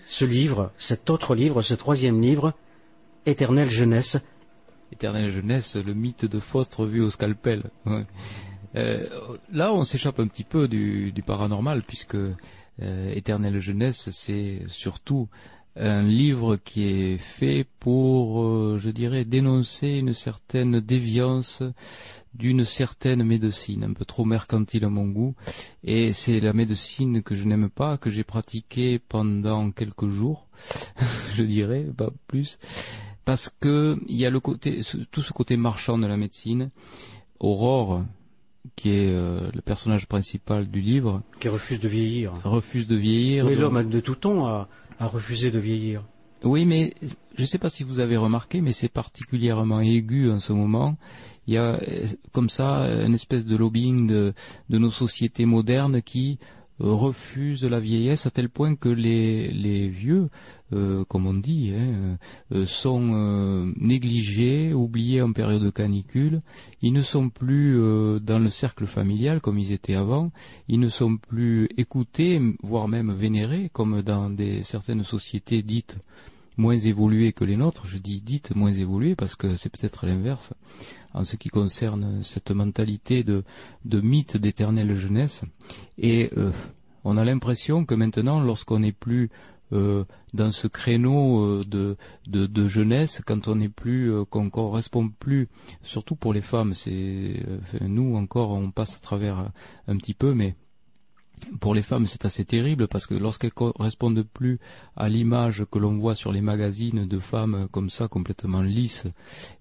Ce 0.06 0.26
livre, 0.26 0.74
cet 0.78 1.10
autre 1.10 1.34
livre, 1.34 1.62
ce 1.62 1.74
troisième 1.74 2.20
livre, 2.20 2.52
Éternelle 3.26 3.72
jeunesse. 3.72 4.18
Éternelle 4.92 5.32
jeunesse, 5.32 5.78
le 5.78 5.94
mythe 5.94 6.26
de 6.26 6.40
Faust 6.40 6.76
revu 6.76 7.00
au 7.00 7.10
scalpel. 7.10 7.64
Euh, 8.76 9.06
là, 9.50 9.72
on 9.72 9.86
s'échappe 9.86 10.20
un 10.20 10.28
petit 10.28 10.44
peu 10.44 10.68
du 10.68 11.24
paranormal, 11.26 11.84
puisque 11.84 12.18
euh, 12.82 13.14
Éternelle 13.14 13.60
Jeunesse, 13.60 14.10
c'est 14.12 14.64
surtout 14.68 15.30
un 15.80 16.02
livre 16.02 16.56
qui 16.56 16.84
est 16.90 17.18
fait 17.18 17.66
pour, 17.80 18.42
euh, 18.42 18.78
je 18.80 18.90
dirais, 18.90 19.26
dénoncer 19.26 19.90
une 19.90 20.14
certaine 20.14 20.80
déviance 20.80 21.62
d'une 22.34 22.66
certaine 22.66 23.24
médecine, 23.24 23.84
un 23.84 23.94
peu 23.94 24.06
trop 24.06 24.26
mercantile 24.26 24.86
à 24.86 24.90
mon 24.90 25.08
goût. 25.08 25.36
Et 25.84 26.14
c'est 26.14 26.40
la 26.40 26.54
médecine 26.54 27.22
que 27.24 27.36
je 27.36 27.46
n'aime 27.46 27.70
pas, 27.70 27.98
que 27.98 28.10
j'ai 28.10 28.24
pratiquée 28.24 29.00
pendant 29.00 29.72
quelques 29.72 30.10
jours, 30.10 30.48
je 31.36 31.44
dirais, 31.44 31.86
pas 31.96 32.10
plus, 32.28 32.60
parce 33.26 33.50
que 33.60 34.00
il 34.08 34.16
y 34.16 34.26
a 34.26 34.30
le 34.30 34.40
côté, 34.40 34.82
tout 35.12 35.22
ce 35.22 35.34
côté 35.34 35.58
marchand 35.58 35.98
de 35.98 36.08
la 36.08 36.18
médecine. 36.18 36.70
Aurore, 37.40 38.04
qui 38.78 38.92
est 38.92 39.10
euh, 39.12 39.50
le 39.54 39.62
personnage 39.62 40.06
principal 40.08 40.68
du 40.70 40.80
livre, 40.80 41.22
Qui 41.42 41.50
refuse 41.50 41.80
de 41.82 41.88
vieillir. 41.90 42.32
refuse 42.46 42.88
de 42.88 42.96
vieillir. 42.96 43.44
Mais 43.46 43.52
donc- 43.56 43.60
l'homme 43.74 43.90
de 43.90 44.00
tout 44.00 44.16
temps 44.16 44.48
a, 44.48 44.70
a 45.00 45.08
refusé 45.08 45.52
de 45.52 45.60
vieillir. 45.60 46.04
Oui, 46.44 46.66
mais 46.66 46.94
je 47.36 47.42
ne 47.42 47.46
sais 47.48 47.58
pas 47.58 47.70
si 47.72 47.84
vous 47.84 48.00
avez 48.00 48.16
remarqué, 48.16 48.62
mais 48.62 48.72
c'est 48.72 48.88
particulièrement 48.88 49.82
aigu 49.82 50.30
en 50.32 50.40
ce 50.40 50.54
moment. 50.54 50.96
Il 51.48 51.56
y 51.56 51.58
a 51.58 51.74
euh, 51.82 52.06
comme 52.32 52.50
ça 52.50 52.86
une 53.06 53.16
espèce 53.16 53.46
de 53.46 53.56
lobbying 53.58 54.06
de, 54.08 54.34
de 54.70 54.78
nos 54.78 54.92
sociétés 54.92 55.46
modernes 55.46 56.02
qui 56.04 56.38
euh, 56.80 56.92
refusent 56.92 57.64
la 57.66 57.80
vieillesse 57.80 58.28
à 58.28 58.30
tel 58.30 58.50
point 58.50 58.76
que 58.76 58.90
les, 58.90 59.50
les 59.52 59.88
vieux, 59.90 60.30
euh, 60.74 61.06
comme 61.06 61.26
on 61.28 61.34
dit, 61.34 61.72
hein, 61.74 62.18
euh, 62.52 62.66
sont 62.66 63.14
euh, 63.14 63.72
négligés, 63.78 64.74
oubliés 64.74 65.22
en 65.22 65.32
période 65.32 65.64
de 65.64 65.70
canicule. 65.70 66.42
Ils 66.82 66.92
ne 66.92 67.02
sont 67.02 67.30
plus 67.30 67.78
dans 68.22 68.40
le 68.40 68.50
cercle 68.50 68.86
familial 68.86 69.40
comme 69.40 69.60
ils 69.60 69.72
étaient 69.72 69.96
avant. 69.96 70.32
Ils 70.68 70.80
ne 70.80 70.90
sont 70.90 71.18
plus 71.18 71.70
écoutés, 71.78 72.42
voire 72.62 72.88
même 72.88 73.14
vénérés, 73.14 73.70
comme 73.72 74.02
dans 74.02 74.36
certaines 74.64 75.04
sociétés 75.04 75.62
dites 75.62 75.98
moins 76.58 76.78
évoluées 76.78 77.34
que 77.34 77.46
les 77.46 77.56
nôtres. 77.56 77.88
Je 77.88 77.98
dis 77.98 78.22
dites 78.22 78.56
moins 78.56 78.74
évoluées 78.74 79.16
parce 79.16 79.36
que 79.36 79.56
c'est 79.56 79.70
peut-être 79.70 80.06
l'inverse 80.06 80.54
en 81.14 81.24
ce 81.24 81.36
qui 81.36 81.50
concerne 81.50 82.24
cette 82.24 82.52
mentalité 82.52 83.24
de, 83.24 83.44
mythe 83.86 84.38
d'éternelle 84.38 84.96
jeunesse. 84.96 85.44
Et 85.98 86.30
on 87.04 87.18
a 87.18 87.26
l'impression 87.26 87.86
que 87.86 87.96
maintenant, 87.96 88.40
lorsqu'on 88.40 88.80
n'est 88.80 88.92
plus 88.92 89.30
euh, 89.74 90.06
dans 90.34 90.52
ce 90.52 90.68
créneau 90.68 91.42
euh, 91.44 91.66
de, 91.66 91.98
de, 92.28 92.46
de 92.46 92.68
jeunesse, 92.68 93.22
quand 93.26 93.48
on 93.48 93.56
n'est 93.56 93.70
plus, 93.70 94.14
euh, 94.14 94.24
qu'on 94.24 94.50
correspond 94.50 95.10
plus, 95.10 95.50
surtout 95.82 96.16
pour 96.16 96.34
les 96.34 96.42
femmes, 96.42 96.74
c'est 96.74 97.44
nous 97.82 98.16
encore, 98.16 98.52
on 98.52 98.72
passe 98.72 98.96
à 98.96 99.00
travers 99.00 99.52
un 99.88 99.98
petit 99.98 100.14
peu, 100.14 100.34
mais 100.34 100.56
pour 101.60 101.74
les 101.74 101.82
femmes, 101.82 102.08
c'est 102.08 102.26
assez 102.26 102.46
terrible 102.46 102.88
parce 102.88 103.08
que 103.08 103.14
lorsqu'elles 103.14 103.52
correspondent 103.52 104.24
plus 104.24 104.60
à 104.96 105.10
l'image 105.10 105.66
que 105.72 105.80
l'on 105.80 105.98
voit 105.98 106.16
sur 106.16 106.32
les 106.32 106.42
magazines 106.42 107.06
de 107.06 107.20
femmes 107.20 107.68
comme 107.72 107.90
ça, 107.90 108.08
complètement 108.08 108.62
lisses 108.62 109.04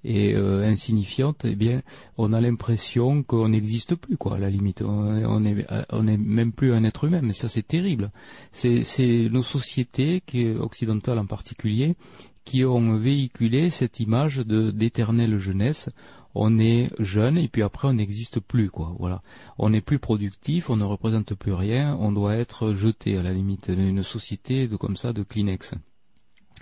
et 0.04 0.34
euh, 0.34 0.66
insignifiantes, 0.66 1.44
eh 1.44 1.54
bien, 1.54 1.82
on 2.18 2.32
a 2.32 2.40
l'impression 2.40 3.22
qu'on 3.22 3.50
n'existe 3.50 3.94
plus, 3.94 4.16
quoi, 4.16 4.36
à 4.36 4.38
la 4.38 4.50
limite. 4.50 4.82
On, 4.82 4.88
on 4.88 5.44
est, 5.44 5.66
on 5.90 6.06
est 6.06 6.16
même 6.16 6.52
plus 6.52 6.72
un 6.72 6.84
être 6.84 7.04
humain, 7.04 7.20
mais 7.22 7.32
ça, 7.32 7.48
c'est 7.48 7.66
terrible. 7.66 8.10
C'est, 8.52 8.84
nos 9.30 9.42
sociétés, 9.42 10.22
occidentales 10.58 11.18
en 11.18 11.26
particulier, 11.26 11.94
qui 12.44 12.64
ont 12.64 12.96
véhiculé 12.96 13.70
cette 13.70 14.00
image 14.00 14.38
d'éternelle 14.38 15.36
jeunesse 15.36 15.90
on 16.38 16.58
est 16.58 16.90
jeune 16.98 17.38
et 17.38 17.48
puis 17.48 17.62
après 17.62 17.88
on 17.88 17.94
n'existe 17.94 18.40
plus 18.40 18.70
quoi. 18.70 18.94
Voilà. 18.98 19.22
On 19.58 19.70
n'est 19.70 19.80
plus 19.80 19.98
productif 19.98 20.70
on 20.70 20.76
ne 20.76 20.84
représente 20.84 21.34
plus 21.34 21.52
rien 21.52 21.96
on 21.98 22.12
doit 22.12 22.36
être 22.36 22.74
jeté 22.74 23.16
à 23.16 23.22
la 23.22 23.32
limite 23.32 23.68
une 23.68 24.02
société 24.02 24.68
de 24.68 24.76
comme 24.76 24.96
ça 24.96 25.12
de 25.12 25.22
Kleenex. 25.22 25.74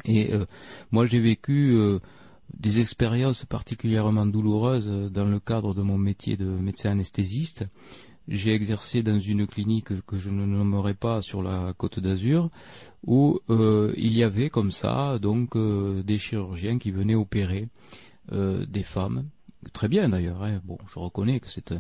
Et 0.05 0.33
euh, 0.33 0.45
moi 0.93 1.07
j'ai 1.07 1.21
vécu 1.21 1.73
euh, 1.75 1.99
des 2.57 2.81
expériences 2.81 3.45
particulièrement 3.45 4.27
douloureuses 4.27 4.89
euh, 4.89 5.09
dans 5.09 5.25
le 5.25 5.41
cadre 5.41 5.75
de 5.75 5.83
mon 5.83 5.99
métier 5.99 6.37
de 6.37 6.45
médecin 6.45 6.93
anesthésiste. 6.93 7.65
J'ai 8.27 8.55
exercé 8.55 9.03
dans 9.03 9.19
une 9.19 9.47
clinique 9.47 10.01
que 10.07 10.19
je 10.19 10.31
ne 10.31 10.47
nommerai 10.47 10.95
pas 10.95 11.21
sur 11.21 11.43
la 11.43 11.75
côte 11.77 12.01
d'Azur 12.01 12.49
où 13.07 13.39
il 13.51 14.17
y 14.17 14.23
avait 14.23 14.49
comme 14.49 14.73
ça 14.73 15.19
donc 15.19 15.59
des 15.59 16.17
chirurgiens 16.17 16.79
qui 16.79 16.91
venaient 16.91 17.15
opérer 17.15 17.69
des 18.33 18.83
femmes 18.83 19.25
très 19.73 19.89
bien 19.89 20.09
d'ailleurs. 20.09 20.43
Hein. 20.43 20.61
Bon, 20.65 20.79
je 20.93 20.99
reconnais 20.99 21.41
que 21.41 21.49
c'est. 21.49 21.75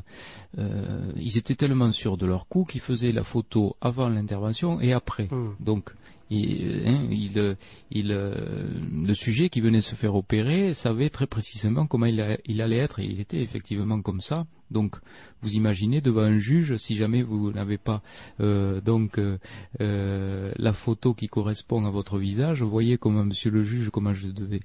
Euh, 0.58 1.12
ils 1.16 1.36
étaient 1.38 1.54
tellement 1.54 1.90
sûrs 1.92 2.16
de 2.16 2.26
leur 2.26 2.48
coup 2.48 2.64
qu'ils 2.64 2.80
faisaient 2.80 3.12
la 3.12 3.24
photo 3.24 3.76
avant 3.80 4.08
l'intervention 4.08 4.80
et 4.80 4.92
après. 4.92 5.28
Donc, 5.60 5.92
il, 6.30 6.82
hein, 6.86 7.06
il, 7.10 7.56
il, 7.90 8.08
le 8.08 9.14
sujet 9.14 9.48
qui 9.48 9.60
venait 9.60 9.82
se 9.82 9.94
faire 9.94 10.14
opérer 10.14 10.74
savait 10.74 11.10
très 11.10 11.26
précisément 11.26 11.86
comment 11.86 12.06
il, 12.06 12.20
allait 12.20 12.76
être 12.76 13.00
et 13.00 13.04
il 13.04 13.20
était 13.20 13.40
effectivement 13.40 14.00
comme 14.00 14.20
ça. 14.20 14.46
Donc, 14.70 14.96
vous 15.42 15.54
imaginez 15.54 16.00
devant 16.00 16.22
un 16.22 16.38
juge, 16.38 16.76
si 16.78 16.96
jamais 16.96 17.22
vous 17.22 17.52
n'avez 17.52 17.78
pas 17.78 18.02
euh, 18.40 18.80
donc 18.80 19.18
euh, 19.18 20.52
la 20.56 20.72
photo 20.72 21.14
qui 21.14 21.28
correspond 21.28 21.84
à 21.84 21.90
votre 21.90 22.18
visage, 22.18 22.62
vous 22.62 22.70
voyez 22.70 22.98
comment 22.98 23.24
Monsieur 23.24 23.50
le 23.50 23.62
juge, 23.62 23.90
comment 23.90 24.14
je 24.14 24.28
devais, 24.28 24.60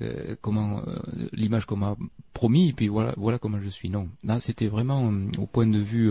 euh, 0.00 0.36
comment 0.40 0.82
l'image 1.32 1.66
qu'on 1.66 1.76
m'a 1.76 1.96
promis, 2.32 2.70
et 2.70 2.72
puis 2.72 2.88
voilà, 2.88 3.14
voilà 3.16 3.38
comment 3.38 3.60
je 3.60 3.68
suis. 3.68 3.88
Non, 3.88 4.08
c'était 4.40 4.66
vraiment 4.66 5.12
au 5.38 5.46
point 5.46 5.66
de 5.66 5.78
vue 5.78 6.10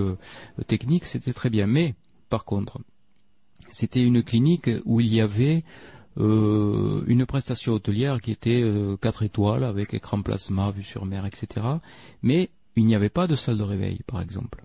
technique, 0.67 1.05
c'était 1.05 1.33
très 1.33 1.49
bien. 1.49 1.67
Mais 1.67 1.95
par 2.29 2.45
contre, 2.45 2.79
c'était 3.73 4.03
une 4.03 4.23
clinique 4.23 4.69
où 4.85 5.01
il 5.01 5.13
y 5.13 5.19
avait 5.19 5.63
euh, 6.19 7.03
une 7.07 7.25
prestation 7.25 7.73
hôtelière 7.73 8.22
qui 8.22 8.31
était 8.31 8.61
euh, 8.61 8.95
4 8.97 9.23
étoiles 9.23 9.63
avec 9.63 9.93
écran 9.95 10.22
plasma, 10.22 10.69
vue 10.72 10.83
sur 10.83 11.06
mer, 11.06 11.25
etc. 11.25 11.65
Mais 12.22 12.51
il 12.75 12.85
n'y 12.85 12.95
avait 12.95 13.09
pas 13.09 13.25
de 13.25 13.35
salle 13.35 13.57
de 13.57 13.63
réveil, 13.63 14.01
par 14.06 14.22
exemple. 14.22 14.63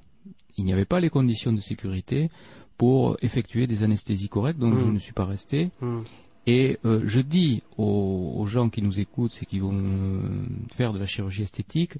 Il 0.59 0.65
n'y 0.65 0.73
avait 0.75 0.85
pas 0.85 1.01
les 1.01 1.09
conditions 1.09 1.53
de 1.53 1.61
sécurité 1.61 2.29
pour 2.77 3.17
effectuer 3.23 3.67
des 3.67 3.83
anesthésies 3.83 4.29
correctes, 4.29 4.61
donc 4.61 4.75
mmh. 4.75 4.81
je 4.81 4.87
ne 4.87 4.99
suis 4.99 5.15
pas 5.15 5.25
resté. 5.25 5.71
Mmh. 5.81 6.01
Et 6.47 6.79
euh, 6.85 7.03
je 7.07 7.21
dis 7.21 7.63
aux, 7.77 8.35
aux, 8.37 8.47
gens 8.47 8.69
qui 8.69 8.83
nous 8.83 9.01
écoutent 9.01 9.39
et 9.43 9.47
qui 9.47 9.59
vont 9.59 10.21
faire 10.73 10.93
de 10.93 10.99
la 10.99 11.07
chirurgie 11.07 11.43
esthétique, 11.43 11.95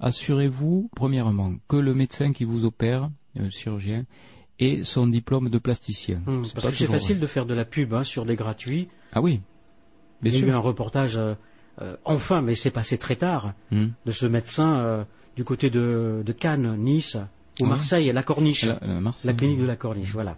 assurez-vous, 0.00 0.88
premièrement, 0.94 1.54
que 1.68 1.76
le 1.76 1.94
médecin 1.94 2.32
qui 2.32 2.44
vous 2.44 2.64
opère, 2.64 3.10
le 3.38 3.50
chirurgien, 3.50 4.04
et 4.58 4.84
son 4.84 5.06
diplôme 5.06 5.50
de 5.50 5.58
plasticien. 5.58 6.20
Mmh, 6.26 6.42
parce 6.54 6.66
que 6.66 6.72
c'est 6.72 6.86
facile 6.86 7.16
vrai. 7.16 7.22
de 7.22 7.26
faire 7.26 7.46
de 7.46 7.54
la 7.54 7.64
pub 7.64 7.94
hein, 7.94 8.04
sur 8.04 8.24
des 8.24 8.36
gratuits. 8.36 8.88
Ah 9.12 9.20
oui. 9.20 9.40
Bien 10.20 10.32
Il 10.32 10.40
y 10.40 10.44
a 10.44 10.46
eu 10.48 10.50
un 10.50 10.58
reportage, 10.58 11.16
euh, 11.16 11.34
euh, 11.80 11.96
enfin, 12.04 12.42
mais 12.42 12.56
c'est 12.56 12.70
passé 12.72 12.98
très 12.98 13.16
tard, 13.16 13.54
mmh. 13.70 13.86
de 14.04 14.12
ce 14.12 14.26
médecin 14.26 14.80
euh, 14.80 15.04
du 15.36 15.44
côté 15.44 15.70
de, 15.70 16.22
de, 16.26 16.32
Cannes, 16.32 16.76
Nice 16.76 17.16
ou 17.60 17.64
Ah. 17.66 17.68
Marseille, 17.68 18.10
la 18.12 18.22
Corniche, 18.22 18.64
la, 18.64 18.80
la, 18.82 19.00
Marseille. 19.00 19.30
la, 19.30 19.36
clinique 19.36 19.60
de 19.60 19.66
la 19.66 19.76
Corniche, 19.76 20.10
voilà. 20.12 20.36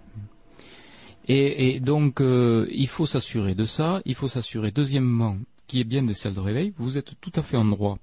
Et, 1.29 1.77
et 1.77 1.81
donc, 1.81 2.21
il 2.21 2.89
faut 2.89 3.07
s'assurer 3.07 3.55
de 3.55 3.65
ça. 3.65 4.03
Il 4.05 4.17
faut 4.17 4.27
s'assurer, 4.27 4.73
deuxièmement, 4.73 5.37
qu'il 5.67 5.79
y 5.79 5.83
ait 5.83 5.85
bien 5.85 6.03
des 6.03 6.15
salles 6.15 6.35
de 6.35 6.41
réveil. 6.41 6.75
Vous 6.77 6.99
êtes 6.99 7.13
tout 7.21 7.31
à 7.37 7.43
fait 7.43 7.57
en 7.57 7.65
droit 7.67 7.99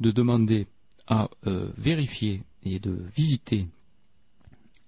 de 0.00 0.10
demander 0.10 0.66
à 1.06 1.28
vérifier 1.76 2.42
et 2.64 2.80
de 2.80 2.98
visiter 3.14 3.68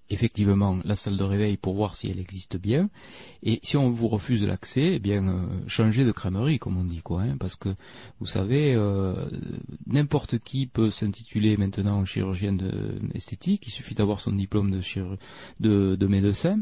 effectivement 0.09 0.79
la 0.83 0.95
salle 0.95 1.17
de 1.17 1.23
réveil 1.23 1.57
pour 1.57 1.75
voir 1.75 1.95
si 1.95 2.09
elle 2.09 2.19
existe 2.19 2.57
bien. 2.57 2.89
Et 3.43 3.59
si 3.63 3.77
on 3.77 3.89
vous 3.89 4.07
refuse 4.07 4.43
l'accès, 4.43 4.93
eh 4.93 4.99
bien 4.99 5.27
euh, 5.27 5.45
changez 5.67 6.05
de 6.05 6.11
crèmerie, 6.11 6.59
comme 6.59 6.77
on 6.77 6.83
dit, 6.83 7.01
quoi. 7.01 7.21
Hein, 7.21 7.37
parce 7.39 7.55
que 7.55 7.69
vous 8.19 8.25
savez, 8.25 8.73
euh, 8.75 9.13
n'importe 9.85 10.39
qui 10.39 10.65
peut 10.67 10.91
s'intituler 10.91 11.57
maintenant 11.57 12.05
chirurgien 12.05 12.53
de, 12.53 12.99
esthétique. 13.13 13.67
Il 13.67 13.71
suffit 13.71 13.95
d'avoir 13.95 14.19
son 14.19 14.31
diplôme 14.31 14.71
de, 14.71 14.81
de, 15.59 15.95
de, 15.95 16.07
médecin 16.07 16.61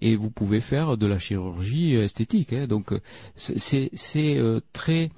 et 0.00 0.16
vous 0.16 0.30
pouvez 0.30 0.60
faire 0.60 0.96
de 0.96 1.06
la 1.06 1.18
chirurgie 1.18 1.94
esthétique. 1.94 2.52
Hein, 2.52 2.66
donc 2.66 2.92
c'est 3.36 3.90
euh, 4.16 4.60
très 4.72 5.10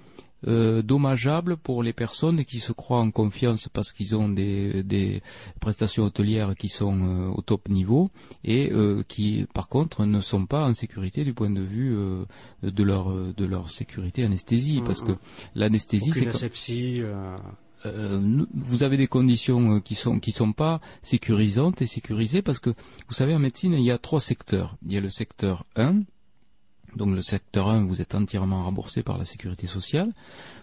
euh, 0.47 0.83
dommageable 0.83 1.57
pour 1.57 1.83
les 1.83 1.93
personnes 1.93 2.45
qui 2.45 2.61
se 2.61 2.73
croient 2.73 3.01
en 3.01 3.11
confiance 3.11 3.69
parce 3.69 3.93
qu'ils 3.93 4.15
ont 4.15 4.29
des, 4.29 4.83
des, 4.83 5.23
prestations 5.61 6.05
hôtelières 6.05 6.55
qui 6.55 6.69
sont 6.69 7.01
euh, 7.03 7.29
au 7.29 7.43
top 7.43 7.69
niveau 7.69 8.09
et 8.45 8.71
euh, 8.71 9.03
qui 9.09 9.47
par 9.53 9.69
contre 9.69 10.05
ne 10.05 10.21
sont 10.21 10.47
pas 10.47 10.65
en 10.65 10.75
sécurité 10.75 11.25
du 11.25 11.35
point 11.35 11.51
de 11.51 11.61
vue 11.61 11.97
euh, 11.97 12.25
de 12.63 12.83
leur 12.83 13.13
de 13.13 13.45
leur 13.45 13.71
sécurité 13.71 14.25
anesthésie. 14.25 14.81
Mmh, 14.81 14.85
parce 14.85 15.01
que 15.01 15.13
l'anesthésie 15.55 16.13
c'est 16.13 16.29
asepsie 16.29 17.03
euh, 17.87 18.37
vous 18.55 18.83
avez 18.83 18.97
des 18.97 19.07
conditions 19.07 19.81
qui 19.81 19.95
sont 19.95 20.19
qui 20.19 20.33
sont 20.33 20.53
pas 20.53 20.81
sécurisantes 21.03 21.81
et 21.81 21.87
sécurisées 21.87 22.43
parce 22.43 22.59
que 22.59 22.71
vous 22.71 23.15
savez 23.15 23.35
en 23.35 23.39
médecine 23.39 23.73
il 23.73 23.83
y 23.83 23.91
a 23.91 23.99
trois 23.99 24.21
secteurs. 24.21 24.77
Il 24.85 24.93
y 24.93 24.97
a 24.97 25.01
le 25.01 25.11
secteur 25.11 25.65
1 25.77 26.01
donc 26.97 27.15
le 27.15 27.23
secteur 27.23 27.69
1, 27.69 27.85
vous 27.85 28.01
êtes 28.01 28.15
entièrement 28.15 28.65
remboursé 28.65 29.03
par 29.03 29.19
la 29.19 29.25
sécurité 29.25 29.67
sociale. 29.67 30.13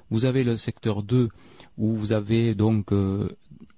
Vous 0.10 0.26
avez 0.26 0.44
le 0.44 0.58
secteur 0.58 1.04
2 1.04 1.30
où 1.78 1.96
vous 1.96 2.12
avez 2.12 2.56
donc 2.56 2.92
euh, 2.92 3.30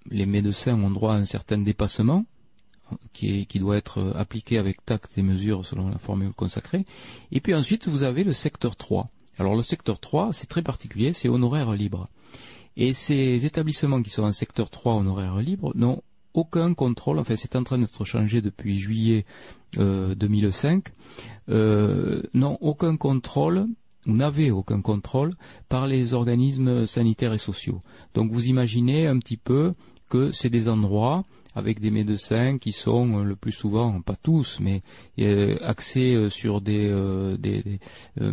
les 0.09 0.25
médecins 0.25 0.81
ont 0.81 0.89
droit 0.89 1.13
à 1.13 1.17
un 1.17 1.25
certain 1.25 1.57
dépassement 1.57 2.25
qui, 3.13 3.45
doit 3.55 3.77
être 3.77 4.13
appliqué 4.15 4.57
avec 4.57 4.85
tact 4.85 5.17
et 5.17 5.23
mesure 5.23 5.65
selon 5.65 5.89
la 5.89 5.97
formule 5.97 6.31
consacrée. 6.31 6.85
Et 7.31 7.41
puis 7.41 7.53
ensuite, 7.53 7.87
vous 7.87 8.03
avez 8.03 8.23
le 8.23 8.33
secteur 8.33 8.75
3. 8.75 9.07
Alors 9.39 9.55
le 9.55 9.63
secteur 9.63 9.99
3, 9.99 10.31
c'est 10.33 10.47
très 10.47 10.61
particulier, 10.61 11.13
c'est 11.13 11.29
honoraire 11.29 11.73
libre. 11.73 12.05
Et 12.77 12.93
ces 12.93 13.45
établissements 13.45 14.01
qui 14.01 14.09
sont 14.09 14.23
en 14.23 14.31
secteur 14.31 14.69
3 14.69 14.93
honoraire 14.93 15.37
libre 15.37 15.71
n'ont 15.75 16.01
aucun 16.37 16.73
contrôle, 16.73 17.19
enfin 17.19 17.35
c'est 17.35 17.55
en 17.55 17.63
train 17.63 17.79
d'être 17.79 18.05
changé 18.05 18.41
depuis 18.41 18.77
juillet 18.77 19.25
euh, 19.77 20.13
2005, 20.15 20.85
euh, 21.49 22.21
n'ont 22.33 22.57
aucun 22.61 22.95
contrôle 22.95 23.65
ou 24.05 24.13
n'avaient 24.13 24.51
aucun 24.51 24.81
contrôle 24.81 25.33
par 25.67 25.87
les 25.87 26.13
organismes 26.13 26.85
sanitaires 26.85 27.33
et 27.33 27.39
sociaux. 27.39 27.79
Donc 28.13 28.31
vous 28.31 28.47
imaginez 28.47 29.07
un 29.07 29.17
petit 29.17 29.37
peu 29.37 29.73
que 30.09 30.31
c'est 30.31 30.51
des 30.51 30.69
endroits 30.69 31.25
avec 31.57 31.79
des 31.79 31.89
médecins 31.89 32.59
qui 32.59 32.71
sont 32.71 33.17
euh, 33.17 33.23
le 33.23 33.35
plus 33.35 33.51
souvent, 33.51 33.99
pas 34.01 34.15
tous, 34.15 34.59
mais 34.59 34.83
euh, 35.19 35.57
axés 35.63 36.13
euh, 36.13 36.29
sur 36.29 36.61
des, 36.61 36.87
euh, 36.87 37.35
euh, 38.21 38.31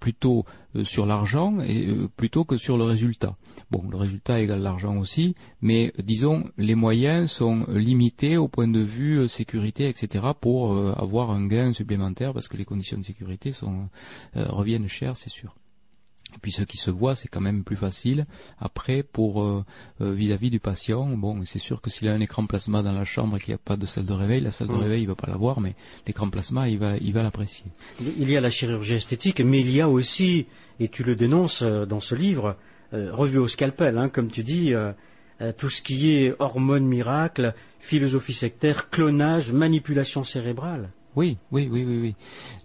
plutôt 0.00 0.46
euh, 0.74 0.82
sur 0.82 1.04
l'argent 1.04 1.60
et 1.60 1.88
euh, 1.88 2.08
plutôt 2.16 2.46
que 2.46 2.56
sur 2.56 2.78
le 2.78 2.84
résultat. 2.84 3.36
Bon, 3.70 3.84
le 3.90 3.98
résultat 3.98 4.40
égale 4.40 4.62
l'argent 4.62 4.96
aussi, 4.96 5.34
mais 5.60 5.92
euh, 5.98 6.02
disons 6.02 6.44
les 6.56 6.74
moyens 6.74 7.30
sont 7.30 7.66
limités 7.68 8.38
au 8.38 8.48
point 8.48 8.66
de 8.68 8.80
vue 8.80 9.18
euh, 9.18 9.28
sécurité, 9.28 9.88
etc. 9.88 10.24
pour 10.40 10.72
euh, 10.72 10.94
avoir 10.96 11.30
un 11.30 11.46
gain 11.46 11.74
supplémentaire 11.74 12.32
parce 12.32 12.48
que 12.48 12.56
les 12.56 12.64
conditions 12.64 12.96
de 12.96 13.04
sécurité 13.04 13.52
sont 13.52 13.88
euh, 14.36 14.46
reviennent 14.48 14.88
cher, 14.88 15.18
c'est 15.18 15.28
sûr. 15.28 15.54
Et 16.34 16.38
puis 16.40 16.52
ce 16.52 16.62
qui 16.62 16.76
se 16.76 16.90
voit, 16.90 17.14
c'est 17.14 17.28
quand 17.28 17.40
même 17.40 17.64
plus 17.64 17.76
facile 17.76 18.24
après 18.58 19.02
pour 19.02 19.42
euh, 19.42 19.64
vis-à-vis 20.00 20.50
du 20.50 20.60
patient. 20.60 21.06
Bon, 21.16 21.42
c'est 21.46 21.58
sûr 21.58 21.80
que 21.80 21.88
s'il 21.90 22.06
a 22.08 22.12
un 22.12 22.20
écran 22.20 22.44
plasma 22.46 22.82
dans 22.82 22.92
la 22.92 23.06
chambre 23.06 23.36
et 23.36 23.40
qu'il 23.40 23.50
n'y 23.52 23.54
a 23.54 23.58
pas 23.64 23.76
de 23.78 23.86
salle 23.86 24.04
de 24.04 24.12
réveil, 24.12 24.42
la 24.42 24.52
salle 24.52 24.68
de 24.68 24.74
Mm. 24.74 24.76
réveil 24.76 25.02
il 25.02 25.08
va 25.08 25.14
pas 25.14 25.26
l'avoir, 25.26 25.60
mais 25.60 25.74
l'écran 26.06 26.28
plasma 26.30 26.68
il 26.68 26.78
va 26.78 26.96
il 26.98 27.12
va 27.12 27.22
l'apprécier. 27.22 27.64
Il 28.18 28.30
y 28.30 28.36
a 28.36 28.40
la 28.42 28.50
chirurgie 28.50 28.94
esthétique, 28.94 29.40
mais 29.40 29.60
il 29.60 29.70
y 29.70 29.80
a 29.82 29.88
aussi, 29.88 30.46
et 30.80 30.88
tu 30.88 31.02
le 31.02 31.14
dénonces 31.14 31.62
dans 31.62 32.00
ce 32.00 32.14
livre, 32.14 32.56
euh, 32.94 33.12
revu 33.12 33.38
au 33.38 33.48
scalpel, 33.48 33.98
hein, 33.98 34.08
comme 34.08 34.30
tu 34.30 34.42
dis, 34.42 34.72
euh, 34.72 34.92
euh, 35.40 35.52
tout 35.56 35.68
ce 35.68 35.82
qui 35.82 36.10
est 36.10 36.34
hormones 36.38 36.86
miracles, 36.86 37.54
philosophie 37.80 38.32
sectaire, 38.32 38.88
clonage, 38.90 39.52
manipulation 39.52 40.24
cérébrale. 40.24 40.90
Oui, 41.14 41.36
oui, 41.50 41.68
oui, 41.70 41.84
oui, 41.84 41.98
oui. 42.00 42.14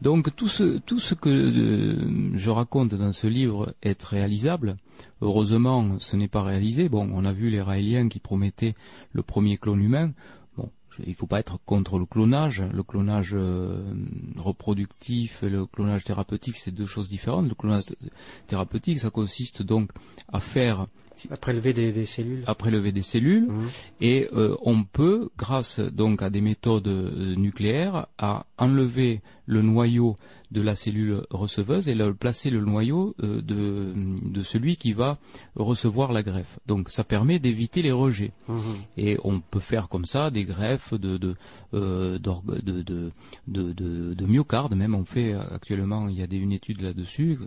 Donc 0.01 0.35
tout 0.35 0.47
ce 0.47 0.77
tout 0.79 0.99
ce 0.99 1.15
que 1.15 1.97
je 2.35 2.49
raconte 2.51 2.93
dans 2.93 3.11
ce 3.11 3.25
livre 3.25 3.73
est 3.81 4.01
réalisable. 4.03 4.75
Heureusement, 5.21 5.87
ce 5.99 6.15
n'est 6.15 6.27
pas 6.27 6.43
réalisé. 6.43 6.87
Bon, 6.87 7.09
on 7.13 7.25
a 7.25 7.33
vu 7.33 7.49
les 7.49 7.61
Raéliens 7.61 8.09
qui 8.09 8.19
promettaient 8.19 8.75
le 9.11 9.23
premier 9.23 9.57
clone 9.57 9.81
humain. 9.81 10.11
Il 10.99 11.09
ne 11.09 11.15
faut 11.15 11.27
pas 11.27 11.39
être 11.39 11.59
contre 11.65 11.99
le 11.99 12.05
clonage. 12.05 12.61
Le 12.61 12.83
clonage 12.83 13.31
euh, 13.33 13.93
reproductif 14.37 15.43
et 15.43 15.49
le 15.49 15.65
clonage 15.65 16.03
thérapeutique, 16.03 16.55
c'est 16.55 16.71
deux 16.71 16.85
choses 16.85 17.09
différentes. 17.09 17.47
Le 17.47 17.55
clonage 17.55 17.85
thérapeutique, 18.47 18.99
ça 18.99 19.09
consiste 19.09 19.61
donc 19.61 19.91
à 20.31 20.39
faire 20.39 20.87
à 21.29 21.37
prélever 21.37 21.73
des, 21.73 21.91
des 21.91 22.05
cellules, 22.05 22.43
à 22.47 22.55
prélever 22.55 22.91
des 22.91 23.01
cellules, 23.01 23.47
et 24.01 24.27
euh, 24.33 24.55
on 24.61 24.83
peut, 24.83 25.29
grâce 25.37 25.79
donc 25.79 26.21
à 26.21 26.29
des 26.29 26.41
méthodes 26.41 26.87
euh, 26.87 27.35
nucléaires, 27.35 28.07
à 28.17 28.45
enlever 28.57 29.21
le 29.45 29.61
noyau 29.61 30.15
de 30.51 30.61
la 30.61 30.75
cellule 30.75 31.23
receveuse 31.31 31.89
et 31.89 31.95
le, 31.95 32.13
placer 32.13 32.49
le 32.51 32.61
noyau 32.61 33.15
euh, 33.23 33.41
de, 33.41 33.93
de 34.23 34.41
celui 34.43 34.77
qui 34.77 34.93
va 34.93 35.17
recevoir 35.55 36.11
la 36.13 36.21
greffe. 36.21 36.59
Donc 36.67 36.89
ça 36.89 37.03
permet 37.03 37.39
d'éviter 37.39 37.81
les 37.81 37.91
rejets. 37.91 38.31
Et 38.97 39.17
on 39.23 39.39
peut 39.39 39.59
faire 39.59 39.89
comme 39.89 40.05
ça 40.05 40.29
des 40.29 40.43
greffes 40.45 40.93
de 40.93 41.17
de 41.17 41.35
euh, 41.73 42.19
de, 42.19 42.61
de, 42.61 42.81
de, 43.47 43.71
de- 43.73 44.13
de 44.13 44.25
myocarde. 44.25 44.75
Même 44.75 44.93
on 44.95 45.05
fait 45.05 45.33
actuellement, 45.33 46.07
il 46.07 46.19
y 46.19 46.21
a 46.21 46.27
des, 46.27 46.37
une 46.37 46.51
étude 46.51 46.81
là-dessus 46.81 47.39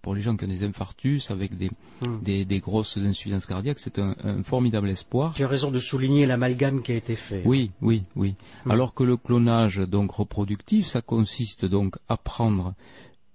pour 0.00 0.14
les 0.14 0.22
gens 0.22 0.36
qui 0.36 0.44
ont 0.44 0.48
des 0.48 0.62
infarctus 0.64 1.30
avec 1.30 1.56
des 1.58 1.70
Mhm. 2.06 2.20
des, 2.22 2.44
des 2.44 2.60
grosses 2.60 2.96
insuffisances 2.96 3.46
cardiaques. 3.46 3.78
C'est 3.78 3.98
un, 3.98 4.14
un 4.24 4.42
formidable 4.42 4.88
espoir. 4.90 5.32
Tu 5.34 5.44
as 5.44 5.48
raison 5.48 5.70
de 5.70 5.78
souligner 5.78 6.26
l'amalgame 6.26 6.82
qui 6.82 6.92
a 6.92 6.96
été 6.96 7.14
fait. 7.16 7.42
Oui, 7.44 7.70
oui, 7.82 8.02
oui. 8.16 8.34
Alors 8.68 8.94
que 8.94 9.02
le 9.04 9.16
clonage 9.16 9.78
donc 9.78 10.12
reproductif, 10.12 10.86
ça 10.86 11.02
consiste 11.02 11.33
donc 11.64 11.96
à 12.08 12.16
prendre 12.16 12.74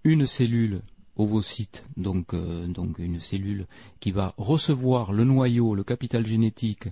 une 0.04 0.26
cellule 0.26 0.82
ovocyte, 1.18 1.84
donc 1.98 2.34
euh, 2.34 2.66
donc 2.68 2.98
une 3.00 3.20
cellule 3.20 3.66
qui 4.00 4.12
va 4.12 4.34
recevoir 4.38 5.12
le 5.12 5.26
noyau, 5.26 5.76
le 5.76 5.84
capital 5.84 6.26
génétique 6.26 6.88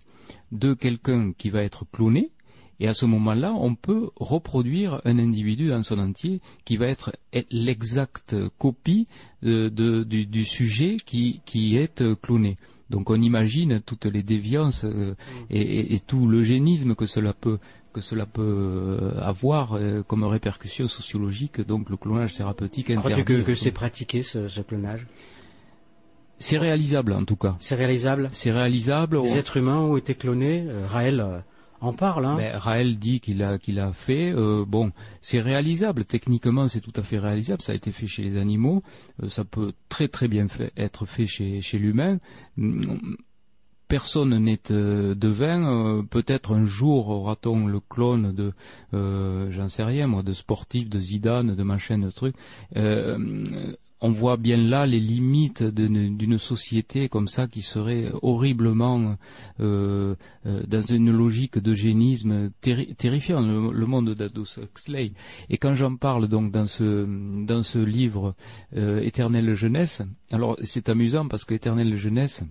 de 0.52 0.74
quelqu'un 0.74 1.32
qui 1.38 1.50
va 1.50 1.64
être 1.64 1.86
cloné. 1.92 2.32
Et 2.80 2.88
à 2.88 2.94
ce 2.94 3.06
moment-là, 3.06 3.54
on 3.54 3.74
peut 3.74 4.10
reproduire 4.18 5.02
un 5.06 5.18
individu 5.18 5.70
dans 5.70 5.82
son 5.82 5.98
entier 5.98 6.42
qui 6.66 6.78
va 6.78 6.86
être 6.88 7.12
l'exacte 7.50 8.36
copie 8.60 9.08
euh, 9.44 9.70
de- 9.72 10.04
du, 10.04 10.26
du 10.28 10.46
sujet 10.46 10.98
qui, 11.04 11.42
qui 11.46 11.76
est 11.78 12.02
euh, 12.02 12.16
cloné. 12.16 12.58
Donc 12.90 13.10
on 13.10 13.20
imagine 13.20 13.82
toutes 13.82 14.06
les 14.06 14.22
déviances 14.24 14.84
euh, 14.84 15.16
et, 15.50 15.60
et- 15.62 15.96
et 15.96 16.00
tout 16.00 16.28
l'eugénisme 16.28 16.94
que 16.96 17.06
cela 17.08 17.34
peut 17.34 17.58
que 17.98 18.02
cela 18.02 18.26
peut 18.26 18.42
euh, 18.42 19.20
avoir 19.22 19.74
euh, 19.74 20.04
comme 20.04 20.24
répercussion 20.24 20.88
sociologique. 20.88 21.62
Donc 21.62 21.90
le 21.90 21.98
clonage 21.98 22.36
thérapeutique 22.36 22.96
Crois-tu 22.96 23.24
que, 23.24 23.42
que 23.42 23.56
c'est 23.56 23.72
pratiqué 23.72 24.24
ce, 24.24 24.48
ce 24.48 24.62
clonage? 24.62 25.08
C'est 26.40 26.60
réalisable 26.60 27.14
en 27.14 27.26
tout 27.26 27.36
cas. 27.36 27.56
C'est 27.60 27.76
réalisable? 27.76 28.30
C'est 28.32 28.52
réalisable. 28.52 29.18
On- 29.18 29.26
êtres 29.26 29.58
humains 29.58 29.80
ont 29.80 29.98
été 29.98 30.14
clonés. 30.14 30.66
euh, 30.68 30.86
Raël 30.86 31.44
en 31.80 31.94
parle. 31.94 32.26
Hein. 32.26 32.36
Ben, 32.38 32.56
Raël 32.58 32.98
dit 32.98 33.20
qu'il 33.20 33.42
a 33.44 33.58
qu'il 33.58 33.80
a 33.80 33.92
fait. 33.92 34.32
euh, 34.36 34.64
bon, 34.68 34.92
c'est 35.22 35.40
réalisable. 35.42 36.06
Techniquement, 36.06 36.68
c'est 36.68 36.82
tout 36.82 36.94
à 36.96 37.02
fait 37.04 37.20
réalisable. 37.20 37.62
Ça 37.62 37.72
a 37.72 37.76
été 37.76 37.92
fait 37.92 38.08
chez 38.08 38.22
les 38.24 38.38
animaux. 38.38 38.84
euh, 39.24 39.30
ça 39.30 39.44
peut 39.46 39.74
très 39.90 40.08
très 40.08 40.28
bien 40.28 40.48
fait- 40.48 40.72
être 40.78 41.06
fait 41.08 41.28
chez 41.28 41.62
chez 41.62 41.80
l'humain. 41.80 42.20
Personne 43.88 44.38
n'est 44.38 44.72
euh, 44.72 45.16
devin. 45.16 45.64
euh, 45.66 46.04
Peut-être 46.04 46.54
un 46.54 46.66
jour 46.66 47.10
aura-t-on 47.10 47.68
le 47.68 47.80
clone 47.80 48.34
de, 48.34 48.52
euh, 48.94 49.50
j'en 49.52 49.70
sais 49.70 49.84
rien 49.84 50.08
moi, 50.08 50.24
de 50.24 50.34
sportifs, 50.34 50.90
de 50.90 51.00
Zidane, 51.00 51.56
de 51.56 51.64
machin, 51.64 51.98
de 52.00 52.10
trucs. 52.10 52.36
Euh, 52.76 53.18
on 54.00 54.12
voit 54.12 54.38
bien 54.38 54.58
là 54.58 54.86
les 54.86 55.00
limites 55.00 55.64
d'une 55.64 56.38
société 56.38 57.10
comme 57.10 57.28
ça 57.28 57.48
qui 57.48 57.64
serait 57.64 58.12
horriblement 58.22 59.16
euh, 59.60 60.14
dans 60.46 60.82
une 60.84 61.12
logique 61.12 61.58
d'eugénisme 61.58 62.52
terri- 62.62 62.94
terrifiant, 62.96 63.42
le, 63.42 63.86
monde 63.88 64.14
d'Aldous 64.14 64.60
Huxley. 64.62 65.14
Et 65.50 65.58
quand 65.58 65.74
j'en 65.74 65.96
parle 65.96 66.28
donc 66.28 66.52
dans 66.52 66.68
ce 66.68 67.08
dans 67.46 67.64
ce 67.64 67.80
livre 67.80 68.36
Éternelle 68.76 69.56
jeunesse, 69.56 70.04
alors 70.32 70.58
c'est 70.64 70.90
amusant 70.90 71.28
parce 71.28 71.44
que 71.44 71.56
Éternelle 71.56 71.96
jeunesse, 71.98 72.44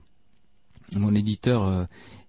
mon 0.95 1.15
éditeur 1.15 1.65
euh, 1.65 1.85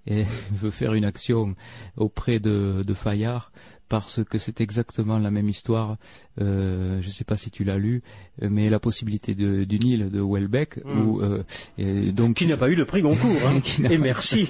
veut 0.52 0.72
faire 0.72 0.94
une 0.94 1.06
action 1.06 1.56
auprès 1.96 2.40
de 2.40 2.94
Fayard 2.96 3.52
parce 3.90 4.24
que 4.24 4.38
c'est 4.38 4.62
exactement 4.62 5.18
la 5.20 5.32
même 5.32 5.50
histoire. 5.50 5.98
Euh, 6.40 7.02
je 7.02 7.08
ne 7.08 7.12
sais 7.12 7.24
pas 7.24 7.38
si 7.38 7.50
tu 7.50 7.64
l'as 7.64 7.78
lu, 7.78 8.04
mais 8.42 8.70
la 8.70 8.80
possibilité 8.80 9.34
de, 9.34 9.64
du 9.64 9.80
Nil 9.80 10.10
de 10.12 10.22
Welbeck, 10.22 10.78
Mm. 10.86 11.02
où, 11.08 11.22
euh, 11.22 11.44
et 11.78 12.12
donc 12.12 12.36
Qui 12.38 12.48
n'a 12.48 12.58
pas 12.58 12.70
eu 12.70 12.76
le 12.76 12.86
prix 12.86 13.02
Goncourt. 13.02 13.32
Hein. 13.48 13.60
Et 13.90 13.98
merci. 13.98 14.50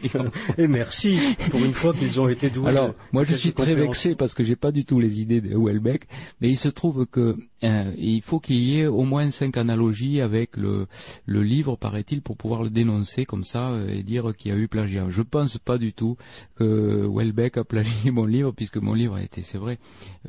et 0.58 0.68
merci 0.68 1.18
pour 1.52 1.64
une 1.64 1.74
fois 1.74 1.94
qu'ils 1.94 2.20
ont 2.20 2.28
été 2.28 2.50
doués. 2.50 2.70
Alors, 2.70 2.94
moi 3.12 3.24
je 3.24 3.34
suis 3.34 3.54
très 3.54 3.76
vexé 3.76 4.16
parce 4.16 4.34
que 4.34 4.44
j'ai 4.44 4.56
pas 4.56 4.72
du 4.72 4.86
tout 4.86 5.00
les 5.00 5.22
idées 5.22 5.42
de 5.42 5.56
Houellebecq, 5.56 6.08
mais 6.42 6.50
il 6.50 6.58
se 6.58 6.70
trouve 6.70 7.06
que 7.06 7.36
euh, 7.64 7.92
il 7.98 8.22
faut 8.22 8.40
qu'il 8.40 8.58
y 8.58 8.80
ait 8.82 8.86
au 8.88 9.04
moins 9.04 9.30
cinq 9.32 9.58
analogies 9.58 10.22
avec 10.22 10.58
le, 10.58 10.88
le 11.26 11.44
livre, 11.44 11.76
paraît-il, 11.76 12.22
pour 12.22 12.38
pouvoir 12.38 12.64
le 12.64 12.70
dénoncer 12.70 13.26
comme 13.26 13.44
ça 13.44 13.70
euh, 13.70 13.90
et 13.94 14.04
dire 14.04 14.34
qu'il 14.38 14.52
y 14.52 14.54
a 14.54 14.58
eu 14.58 14.68
plagiat. 14.68 15.06
Je 15.10 15.22
pense 15.22 15.58
pas 15.58 15.78
du 15.78 15.94
tout 15.94 16.18
que 16.58 17.06
Houellebecq 17.06 17.58
a 17.58 17.64
plagié 17.64 18.12
mon 18.12 18.26
livre, 18.26 18.52
puisque 18.52 18.78
mon 18.78 18.94
livre 18.94 19.16
a 19.16 19.22
été, 19.28 19.44
c'est 19.44 19.58
vrai, 19.60 19.78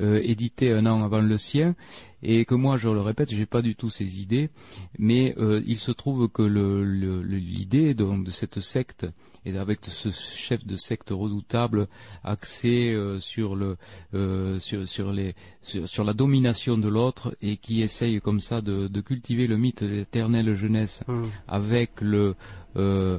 euh, 0.01 0.21
édité 0.23 0.71
un 0.71 0.85
an 0.85 1.03
avant 1.03 1.21
le 1.21 1.37
sien, 1.37 1.75
et 2.21 2.43
que 2.45 2.55
moi, 2.55 2.77
je 2.77 2.89
le 2.89 3.01
répète, 3.01 3.29
j'ai 3.31 3.45
pas 3.45 3.61
du 3.61 3.75
tout 3.75 3.89
ces 3.89 4.19
idées, 4.21 4.49
mais 4.97 5.35
euh, 5.37 5.61
il 5.65 5.79
se 5.79 5.91
trouve 5.91 6.27
que 6.27 6.41
le- 6.43 6.83
le- 6.83 7.21
le- 7.23 7.37
l'idée 7.37 7.93
de 7.93 8.05
cette 8.31 8.59
secte 8.59 9.07
et 9.45 9.57
avec 9.57 9.79
ce 9.85 10.11
chef 10.11 10.65
de 10.65 10.75
secte 10.75 11.11
redoutable 11.11 11.87
axé 12.23 12.93
euh, 12.93 13.19
sur 13.21 13.55
le 13.55 13.77
euh, 14.13 14.59
sur 14.59 14.85
sur 14.87 15.13
les 15.13 15.33
sur, 15.61 16.03
la 16.03 16.13
domination 16.13 16.77
de 16.77 16.89
l'autre 16.89 17.35
et 17.41 17.55
qui 17.55 17.81
essaye 17.81 18.19
comme 18.19 18.41
ça 18.41 18.59
de, 18.61 18.87
de 18.89 19.01
cultiver 19.01 19.47
le 19.47 19.55
mythe 19.57 19.81
de 19.83 19.89
l'éternelle 19.99 20.53
jeunesse 20.55 21.01
Mm. 21.07 21.23
avec 21.47 21.91
le 22.01 22.35
euh, 22.75 23.17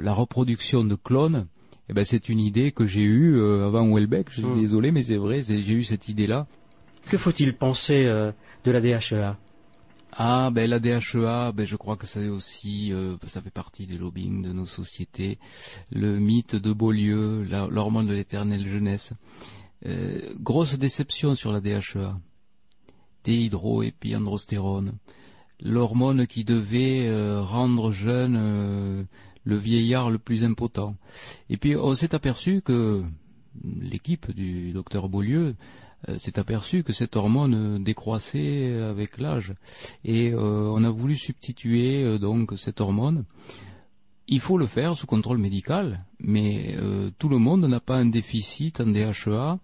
la 0.00 0.12
reproduction 0.12 0.84
de 0.84 0.96
clones 0.96 1.46
eh 1.90 1.92
ben 1.92 2.04
c'est 2.04 2.28
une 2.28 2.38
idée 2.40 2.70
que 2.72 2.86
j'ai 2.86 3.02
eue 3.02 3.36
euh, 3.38 3.66
avant 3.66 3.84
Welbeck 3.92 4.28
je 4.30 4.40
suis 4.40 4.44
Mm. 4.50 4.60
désolé 4.60 4.90
mais 4.92 5.02
c'est 5.02 5.16
vrai 5.18 5.42
c'est- 5.42 5.60
j'ai 5.62 5.74
eu 5.74 5.84
cette 5.84 6.08
idée 6.08 6.26
là 6.28 6.46
Que 7.10 7.18
faut-il 7.18 7.56
penser 7.56 8.06
euh, 8.06 8.30
de 8.64 8.70
la 8.70 8.80
DHEA 8.80 9.36
Ah, 10.12 10.50
ben 10.52 10.68
la 10.68 10.78
DHEA, 10.80 11.52
ben 11.52 11.66
je 11.66 11.76
crois 11.76 11.96
que 11.96 12.06
ça 12.06 12.20
aussi, 12.20 12.92
euh, 12.92 13.16
ça 13.26 13.40
fait 13.40 13.50
partie 13.52 13.86
des 13.86 13.96
lobbying 13.96 14.42
de 14.42 14.52
nos 14.52 14.66
sociétés. 14.66 15.38
Le 15.92 16.18
mythe 16.18 16.56
de 16.56 16.72
Beaulieu, 16.72 17.44
l'hormone 17.70 18.06
de 18.08 18.12
l'éternelle 18.14 18.66
jeunesse. 18.66 19.12
Euh, 19.86 20.34
grosse 20.40 20.76
déception 20.78 21.34
sur 21.36 21.52
la 21.52 21.60
DHEA. 21.60 22.14
Déhydroépiandrostérone. 23.24 24.92
L'hormone 25.62 26.26
qui 26.26 26.44
devait 26.44 27.06
euh, 27.06 27.40
rendre 27.42 27.90
jeune 27.92 28.36
euh, 28.38 29.04
le 29.44 29.56
vieillard 29.56 30.10
le 30.10 30.18
plus 30.18 30.44
impotent. 30.44 30.96
Et 31.48 31.56
puis 31.56 31.76
on 31.76 31.94
s'est 31.94 32.14
aperçu 32.14 32.62
que 32.62 33.04
l'équipe 33.64 34.30
du 34.32 34.72
docteur 34.72 35.08
Beaulieu 35.08 35.54
euh, 36.08 36.18
s'est 36.18 36.38
aperçu 36.38 36.82
que 36.82 36.94
cette 36.94 37.16
hormone 37.16 37.82
décroissait 37.82 38.72
avec 38.80 39.18
l'âge 39.18 39.52
et 40.02 40.32
euh, 40.32 40.70
on 40.72 40.82
a 40.82 40.90
voulu 40.90 41.14
substituer 41.14 42.02
euh, 42.02 42.18
donc 42.18 42.52
cette 42.56 42.80
hormone. 42.80 43.24
Il 44.26 44.40
faut 44.40 44.56
le 44.56 44.66
faire 44.66 44.96
sous 44.96 45.06
contrôle 45.06 45.38
médical, 45.38 45.98
mais 46.20 46.76
tout 47.18 47.28
le 47.28 47.38
monde 47.38 47.66
n'a 47.66 47.80
pas 47.80 47.96
un 47.96 48.06
déficit 48.06 48.80
en 48.80 48.86
DHEA 48.86 49.58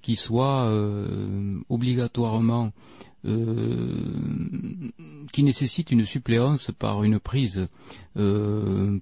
qui 0.00 0.14
soit 0.14 0.72
obligatoirement 1.68 2.70
qui 5.32 5.42
nécessite 5.42 5.90
une 5.90 6.04
suppléance 6.04 6.70
par 6.78 7.04
une 7.04 7.20
prise 7.20 7.66
euh. 8.16 8.98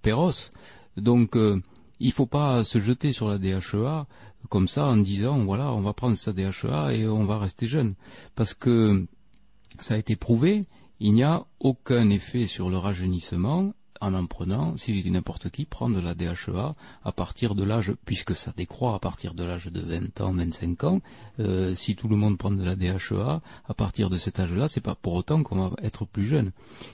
Donc 0.97 1.37
euh, 1.37 1.63
il 2.01 2.13
faut 2.13 2.27
pas 2.27 2.65
se 2.65 2.81
jeter 2.81 3.13
sur 3.13 3.29
la 3.29 3.39
DHEA 3.39 4.07
comme 4.49 4.69
ça 4.69 4.87
en 4.87 4.97
disant 4.97 5.45
voilà 5.45 5.73
on 5.73 5.81
va 5.81 5.93
prendre 5.93 6.17
sa 6.17 6.33
DHEA 6.33 6.95
et 6.95 7.07
on 7.07 7.25
va 7.25 7.39
rester 7.39 7.67
jeune 7.67 7.95
parce 8.35 8.55
que 8.55 9.07
ça 9.79 9.95
a 9.95 9.99
été 9.99 10.17
prouvé 10.17 10.63
il 11.01 11.13
n'y 11.13 11.23
a 11.23 11.47
aucun 11.61 12.11
effet 12.11 12.47
sur 12.47 12.71
le 12.71 12.79
rajeunissement 12.79 13.73
en 14.01 14.15
en 14.15 14.27
prenant, 14.27 14.77
si 14.77 15.09
n'importe 15.11 15.51
qui 15.51 15.65
prend 15.65 15.89
de 15.89 16.01
la 16.01 16.15
DHEA 16.15 16.73
à 17.05 17.13
partir 17.13 17.55
de 17.55 17.65
l'âge, 17.65 17.93
puisque 18.05 18.35
ça 18.35 18.53
décroît 18.57 18.95
à 18.95 18.99
partir 18.99 19.35
de 19.35 19.45
l'âge 19.45 19.67
de 19.67 19.81
20 19.81 20.21
ans, 20.21 20.33
25 20.33 20.85
ans, 20.85 21.01
euh, 21.41 21.75
si 21.75 21.97
tout 21.97 22.09
le 22.09 22.17
monde 22.17 22.39
prend 22.39 22.51
de 22.51 22.63
la 22.63 22.77
DHEA, 22.77 23.41
à 23.69 23.75
partir 23.75 24.11
de 24.11 24.17
cet 24.17 24.41
âge-là, 24.41 24.69
c'est 24.69 24.81
pas 24.81 24.95
pour 24.95 25.15
autant 25.15 25.43
qu'on 25.43 25.69
va 25.69 25.77
être 25.83 26.05
plus 26.05 26.27
jeune. 26.27 26.53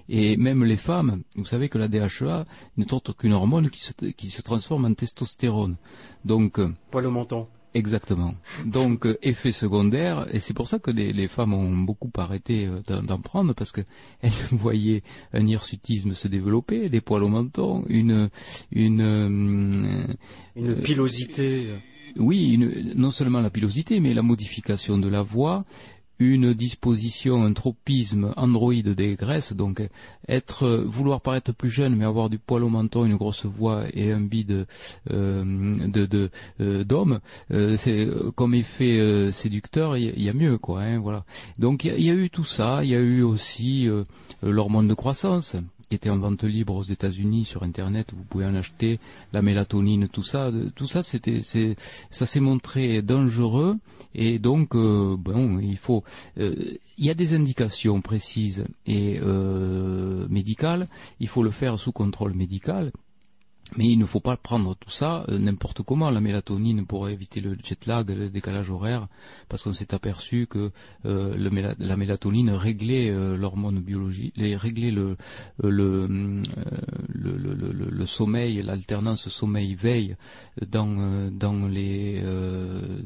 Et 0.08 0.36
même 0.36 0.64
les 0.64 0.76
femmes, 0.76 1.22
vous 1.36 1.46
savez 1.46 1.68
que 1.68 1.78
la 1.78 1.88
DHEA 1.88 2.44
n'est 2.76 2.92
autre 2.92 3.12
qu'une 3.12 3.32
hormone 3.32 3.70
qui 3.70 3.80
se, 3.80 3.92
qui 3.92 4.30
se 4.30 4.42
transforme 4.42 4.84
en 4.84 4.94
testostérone. 4.94 5.76
Donc, 6.24 6.58
euh, 6.58 6.74
Poil 6.90 7.08
menton. 7.08 7.46
Exactement. 7.74 8.34
Donc 8.64 9.04
euh, 9.04 9.18
effet 9.22 9.50
secondaire, 9.50 10.26
et 10.32 10.38
c'est 10.38 10.54
pour 10.54 10.68
ça 10.68 10.78
que 10.78 10.92
les, 10.92 11.12
les 11.12 11.26
femmes 11.26 11.54
ont 11.54 11.76
beaucoup 11.76 12.10
arrêté 12.16 12.66
euh, 12.66 12.80
d'en 13.02 13.18
prendre 13.18 13.52
parce 13.52 13.72
que 13.72 13.80
elles 14.22 14.30
voyaient 14.52 15.02
un 15.32 15.44
hirsutisme 15.46 16.14
se 16.14 16.28
développer, 16.28 16.88
des 16.88 17.00
poils 17.00 17.24
au 17.24 17.28
menton, 17.28 17.84
une 17.88 18.30
une 18.70 19.00
euh, 19.00 20.06
Une 20.56 20.76
pilosité. 20.76 21.66
euh, 21.70 21.76
oui, 22.16 22.52
une- 22.52 22.92
non 22.94 23.10
seulement 23.10 23.40
la 23.40 23.50
pilosité, 23.50 23.98
mais 23.98 24.14
la 24.14 24.22
modification 24.22 24.96
de 24.98 25.08
la 25.08 25.22
voix, 25.22 25.64
une 26.18 26.54
disposition, 26.54 27.44
un 27.44 27.52
tropisme 27.52 28.32
androïde 28.36 28.90
des 28.90 29.16
graisses, 29.16 29.52
donc 29.52 29.82
être, 30.28 30.68
vouloir 30.86 31.20
paraître 31.20 31.52
plus 31.52 31.70
jeune, 31.70 31.96
mais 31.96 32.04
avoir 32.04 32.30
du 32.30 32.38
poil 32.38 32.64
au 32.64 32.68
menton, 32.68 33.04
une 33.04 33.16
grosse 33.16 33.46
voix 33.46 33.84
et 33.92 34.12
un 34.12 34.20
bide 34.20 34.66
euh, 35.10 35.42
de 35.88 36.06
de, 36.06 36.30
euh, 36.60 36.84
d'homme, 36.84 37.20
euh, 37.50 37.76
c'est 37.76 38.08
comme 38.36 38.54
effet 38.54 38.98
euh, 38.98 39.32
séducteur, 39.32 39.96
il 39.96 40.22
y, 40.22 40.28
a- 40.28 40.32
mieux, 40.32 40.58
quoi. 40.58 40.82
Hein, 40.82 40.98
voilà. 41.00 41.24
Donc 41.58 41.84
il 41.84 41.98
y, 41.98 42.04
y 42.04 42.10
a 42.10 42.14
eu 42.14 42.30
tout 42.30 42.44
ça, 42.44 42.80
il 42.84 42.90
y 42.90 42.96
a 42.96 43.00
eu 43.00 43.22
aussi 43.22 43.88
l'hormone 44.42 44.88
de 44.88 44.94
croissance 44.94 45.56
qui 45.94 45.96
était 45.96 46.10
en 46.10 46.18
vente 46.18 46.42
libre 46.42 46.74
aux 46.74 46.82
États-Unis 46.82 47.44
sur 47.44 47.62
Internet, 47.62 48.08
vous 48.16 48.24
pouvez 48.24 48.46
en 48.46 48.56
acheter, 48.56 48.98
la 49.32 49.42
mélatonine, 49.42 50.08
tout 50.08 50.24
ça, 50.24 50.50
de- 50.50 50.68
tout 50.70 50.88
ça, 50.88 51.04
c'était, 51.04 51.40
c'est, 51.40 51.76
ça 52.10 52.26
s'est 52.26 52.40
montré 52.40 53.00
dangereux 53.00 53.74
et 54.16 54.40
donc, 54.40 54.74
euh, 54.74 55.14
bon, 55.16 55.60
il 55.60 55.76
faut, 55.76 56.02
euh, 56.38 56.52
il 56.98 57.04
y 57.04 57.10
a 57.10 57.14
des 57.14 57.32
indications 57.34 58.00
précises 58.00 58.64
et 58.86 59.20
euh, 59.22 60.26
médicales, 60.28 60.88
il 61.20 61.28
faut 61.28 61.44
le 61.44 61.50
faire 61.50 61.78
sous 61.78 61.92
contrôle 61.92 62.34
médical. 62.34 62.90
Mais 63.76 63.86
il 63.86 63.98
ne 63.98 64.06
faut 64.06 64.20
pas 64.20 64.36
prendre 64.36 64.76
tout 64.76 64.90
ça 64.90 65.24
euh, 65.28 65.38
n'importe 65.38 65.82
comment, 65.82 66.10
la 66.10 66.20
mélatonine 66.20 66.86
pour 66.86 67.08
éviter 67.08 67.40
le 67.40 67.56
jet 67.62 67.86
lag, 67.86 68.08
le 68.08 68.28
décalage 68.30 68.70
horaire, 68.70 69.08
parce 69.48 69.64
qu'on 69.64 69.72
s'est 69.72 69.92
aperçu 69.94 70.46
que 70.46 70.70
euh, 71.06 71.74
la 71.78 71.96
mélatonine 71.96 72.50
réglait 72.50 73.10
euh, 73.10 73.36
l'hormone 73.36 73.80
biologique, 73.80 74.34
réglait 74.36 74.92
le, 74.92 75.16
le, 75.62 76.06
le, 76.06 77.36
le, 77.36 77.72
le- 77.90 78.06
sommeil, 78.06 78.62
l'alternance 78.62 79.28
sommeil-veille 79.28 80.14
dans, 80.70 81.30
dans 81.32 81.66
les 81.66 82.22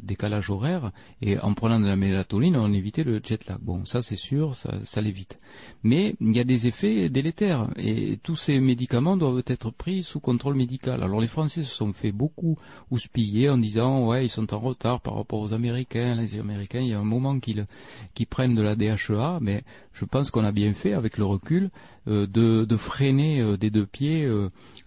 décalages 0.02 0.50
horaires, 0.50 0.90
et 1.22 1.38
en 1.38 1.54
prenant 1.54 1.80
de 1.80 1.86
la 1.86 1.96
mélatonine, 1.96 2.56
on 2.56 2.72
évitait 2.72 3.04
le 3.04 3.20
jet 3.24 3.46
lag. 3.46 3.58
Bon, 3.62 3.86
ça 3.86 4.02
c'est 4.02 4.16
sûr, 4.16 4.54
ça, 4.54 4.74
ça 4.84 5.00
l'évite. 5.00 5.38
Mais 5.82 6.14
il 6.20 6.36
y 6.36 6.40
a 6.40 6.44
des 6.44 6.66
effets 6.66 7.08
délétères, 7.08 7.68
et 7.76 8.18
tous 8.22 8.36
ces 8.36 8.60
médicaments 8.60 9.16
doivent 9.16 9.42
être 9.46 9.70
pris 9.70 10.02
sous 10.02 10.20
contrôle 10.20 10.57
Alors 10.86 11.20
les 11.20 11.28
Français 11.28 11.62
se 11.62 11.74
sont 11.74 11.92
fait 11.92 12.12
beaucoup 12.12 12.56
houspiller 12.90 13.50
en 13.50 13.58
disant 13.58 14.06
ouais 14.06 14.26
ils 14.26 14.30
sont 14.30 14.52
en 14.54 14.58
retard 14.58 15.00
par 15.00 15.14
rapport 15.14 15.40
aux 15.40 15.52
Américains. 15.52 16.14
Les 16.14 16.38
Américains, 16.38 16.80
il 16.80 16.88
y 16.88 16.94
a 16.94 16.98
un 16.98 17.04
moment 17.04 17.38
qu'ils 17.40 17.66
prennent 18.28 18.54
de 18.54 18.62
la 18.62 18.74
DHEA, 18.74 19.38
mais 19.40 19.62
je 19.92 20.04
pense 20.04 20.30
qu'on 20.30 20.44
a 20.44 20.52
bien 20.52 20.74
fait 20.74 20.92
avec 20.92 21.18
le 21.18 21.24
recul 21.24 21.70
euh, 22.06 22.26
de, 22.26 22.64
de 22.64 22.76
freiner 22.76 23.40
euh, 23.40 23.56
des 23.56 23.70
deux 23.70 23.86
pieds 23.86 24.26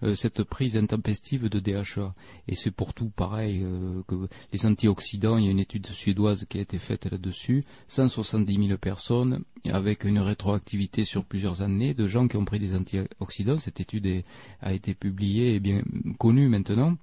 euh, 0.02 0.14
cette 0.14 0.42
prise 0.42 0.76
intempestive 0.76 1.48
de 1.48 1.60
DHEA. 1.60 2.12
Et 2.48 2.54
c'est 2.54 2.70
pour 2.70 2.94
tout 2.94 3.10
pareil 3.10 3.62
euh, 3.62 4.02
que 4.06 4.14
les 4.52 4.66
antioxydants. 4.66 5.38
Il 5.38 5.44
y 5.44 5.48
a 5.48 5.50
une 5.50 5.60
étude 5.60 5.86
suédoise 5.86 6.44
qui 6.48 6.58
a 6.58 6.60
été 6.60 6.78
faite 6.78 7.06
là-dessus. 7.10 7.62
170 7.88 8.66
000 8.66 8.78
personnes 8.78 9.44
avec 9.70 10.04
une 10.04 10.18
rétroactivité 10.18 11.04
sur 11.04 11.24
plusieurs 11.24 11.62
années 11.62 11.94
de 11.94 12.06
gens 12.06 12.28
qui 12.28 12.36
ont 12.36 12.44
pris 12.44 12.58
des 12.58 12.74
antioxydants. 12.74 13.58
Cette 13.58 13.80
étude 13.80 14.22
a 14.60 14.72
été 14.72 14.94
publiée 14.94 15.54
et 15.54 15.60
bien 15.60 15.82
connue 16.18 16.48
maintenant. 16.48 16.96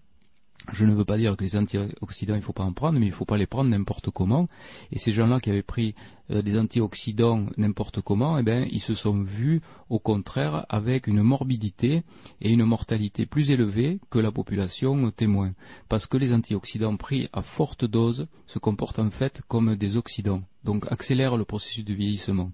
Je 0.72 0.86
ne 0.86 0.94
veux 0.94 1.06
pas 1.06 1.18
dire 1.18 1.36
que 1.36 1.44
les 1.44 1.56
antioxydants, 1.56 2.36
il 2.36 2.40
ne 2.40 2.44
faut 2.44 2.54
pas 2.54 2.64
en 2.64 2.74
prendre, 2.74 3.00
mais 3.00 3.08
il 3.08 3.10
ne 3.10 3.16
faut 3.16 3.26
pas 3.26 3.38
les 3.38 3.48
prendre 3.48 3.70
n'importe 3.70 4.12
comment. 4.12 4.48
Et 4.92 5.00
ces 5.00 5.12
gens-là 5.12 5.40
qui 5.40 5.50
avaient 5.50 5.64
pris 5.64 5.96
euh, 6.32 6.42
des 6.42 6.60
antioxydants 6.60 7.48
n'importe 7.58 8.02
comment, 8.02 8.38
eh 8.38 8.44
ben, 8.44 8.68
ils 8.72 8.82
se 8.82 8.94
sont 8.94 9.22
vus, 9.22 9.62
au 9.90 10.00
contraire, 10.00 10.66
avec 10.70 11.08
une 11.08 11.24
morbidité 11.24 12.04
et 12.42 12.52
une 12.52 12.66
mortalité 12.66 13.26
plus 13.26 13.52
élevée 13.52 14.00
que 14.10 14.20
la 14.20 14.32
population 14.32 15.10
témoin. 15.12 15.54
Parce 15.88 16.06
que 16.06 16.18
les 16.18 16.34
antioxydants 16.34 16.98
pris 16.98 17.30
à 17.34 17.42
forte 17.42 17.86
dose 17.86 18.26
se 18.46 18.60
comportent 18.60 19.00
en 19.00 19.10
fait 19.10 19.42
comme 19.48 19.76
des 19.76 19.98
oxydants, 19.98 20.44
donc 20.64 20.86
accélèrent 20.92 21.38
le 21.38 21.46
processus 21.46 21.86
de 21.86 21.94
vieillissement. 21.94 22.52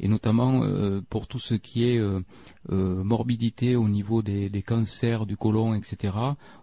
Et 0.00 0.08
notamment 0.08 0.62
euh, 0.64 1.00
pour 1.08 1.26
tout 1.26 1.38
ce 1.38 1.54
qui 1.54 1.84
est 1.88 1.98
euh, 1.98 2.20
euh, 2.70 3.04
morbidité 3.04 3.76
au 3.76 3.88
niveau 3.88 4.22
des, 4.22 4.48
des 4.48 4.62
cancers 4.62 5.26
du 5.26 5.36
côlon, 5.36 5.74
etc., 5.74 6.14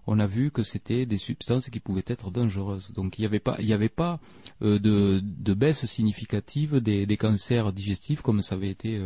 on 0.08 0.20
a 0.20 0.28
vu 0.28 0.52
que 0.52 0.64
c'était 0.64 1.06
des 1.06 1.18
substances 1.18 1.70
qui 1.70 1.80
pouvaient 1.80 2.04
être 2.08 2.32
dangereuses. 2.32 2.92
Donc 2.94 3.18
il 3.18 3.22
n'y 3.22 3.28
avait 3.28 3.40
pas, 3.40 3.56
il 3.60 3.66
y 3.66 3.74
avait 3.74 3.90
pas 3.90 4.20
de, 4.62 5.22
de 5.22 5.54
baisse 5.54 5.86
significative 5.86 6.78
des, 6.78 7.06
des 7.06 7.18
cancers 7.18 7.72
digestifs 7.72 8.22
comme 8.22 8.42
ça 8.42 8.56
avait 8.56 8.70
été 8.70 9.00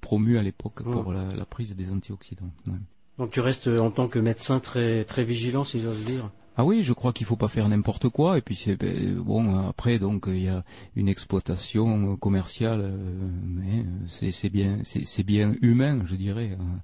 promu 0.00 0.38
à 0.38 0.42
l'époque 0.42 0.82
pour 0.82 1.12
la, 1.12 1.34
la 1.34 1.44
prise 1.44 1.74
des 1.74 1.90
antioxydants. 1.90 2.52
Ouais. 2.68 2.74
Donc 3.18 3.30
tu 3.30 3.40
restes 3.40 3.68
en 3.68 3.90
tant 3.90 4.08
que 4.08 4.18
médecin 4.18 4.60
très 4.60 5.04
très 5.04 5.24
vigilant, 5.24 5.64
si 5.64 5.80
j'ose 5.80 6.04
dire? 6.04 6.30
Ah 6.56 6.64
oui, 6.64 6.84
je 6.84 6.92
crois 6.92 7.12
qu'il 7.12 7.26
faut 7.26 7.36
pas 7.36 7.48
faire 7.48 7.68
n'importe 7.68 8.08
quoi. 8.08 8.38
Et 8.38 8.40
puis 8.40 8.54
c'est 8.54 8.76
ben, 8.76 9.16
bon 9.16 9.66
après 9.68 9.98
donc 9.98 10.26
il 10.28 10.42
y 10.44 10.48
a 10.48 10.62
une 10.94 11.08
exploitation 11.08 12.12
euh, 12.12 12.16
commerciale, 12.16 12.80
euh, 12.82 12.96
mais 13.44 13.80
euh, 14.22 14.30
c'est 14.32 14.50
bien 14.50 14.78
c'est 14.84 15.24
bien 15.24 15.54
humain, 15.62 16.00
je 16.06 16.14
dirais. 16.14 16.56
hein. 16.58 16.80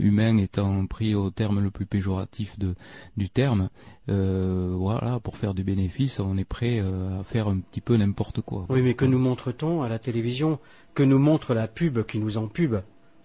Humain 0.00 0.38
étant 0.38 0.86
pris 0.86 1.14
au 1.14 1.30
terme 1.30 1.60
le 1.62 1.70
plus 1.70 1.86
péjoratif 1.86 2.58
de 2.58 2.74
du 3.16 3.28
terme. 3.28 3.68
Euh, 4.08 4.72
voilà, 4.74 5.20
pour 5.20 5.36
faire 5.36 5.52
du 5.54 5.64
bénéfice, 5.64 6.18
on 6.18 6.38
est 6.38 6.44
prêt 6.44 6.80
à 6.80 7.22
faire 7.24 7.48
un 7.48 7.58
petit 7.60 7.80
peu 7.82 7.96
n'importe 7.96 8.40
quoi. 8.40 8.66
Oui, 8.70 8.80
mais 8.82 8.94
que 8.94 9.04
nous 9.04 9.18
montre-t-on 9.18 9.82
à 9.82 9.88
la 9.88 9.98
télévision? 9.98 10.58
Que 10.94 11.02
nous 11.02 11.18
montre 11.18 11.54
la 11.54 11.68
pub 11.68 12.02
qui 12.06 12.18
nous 12.18 12.38
en 12.38 12.48
pub 12.48 12.76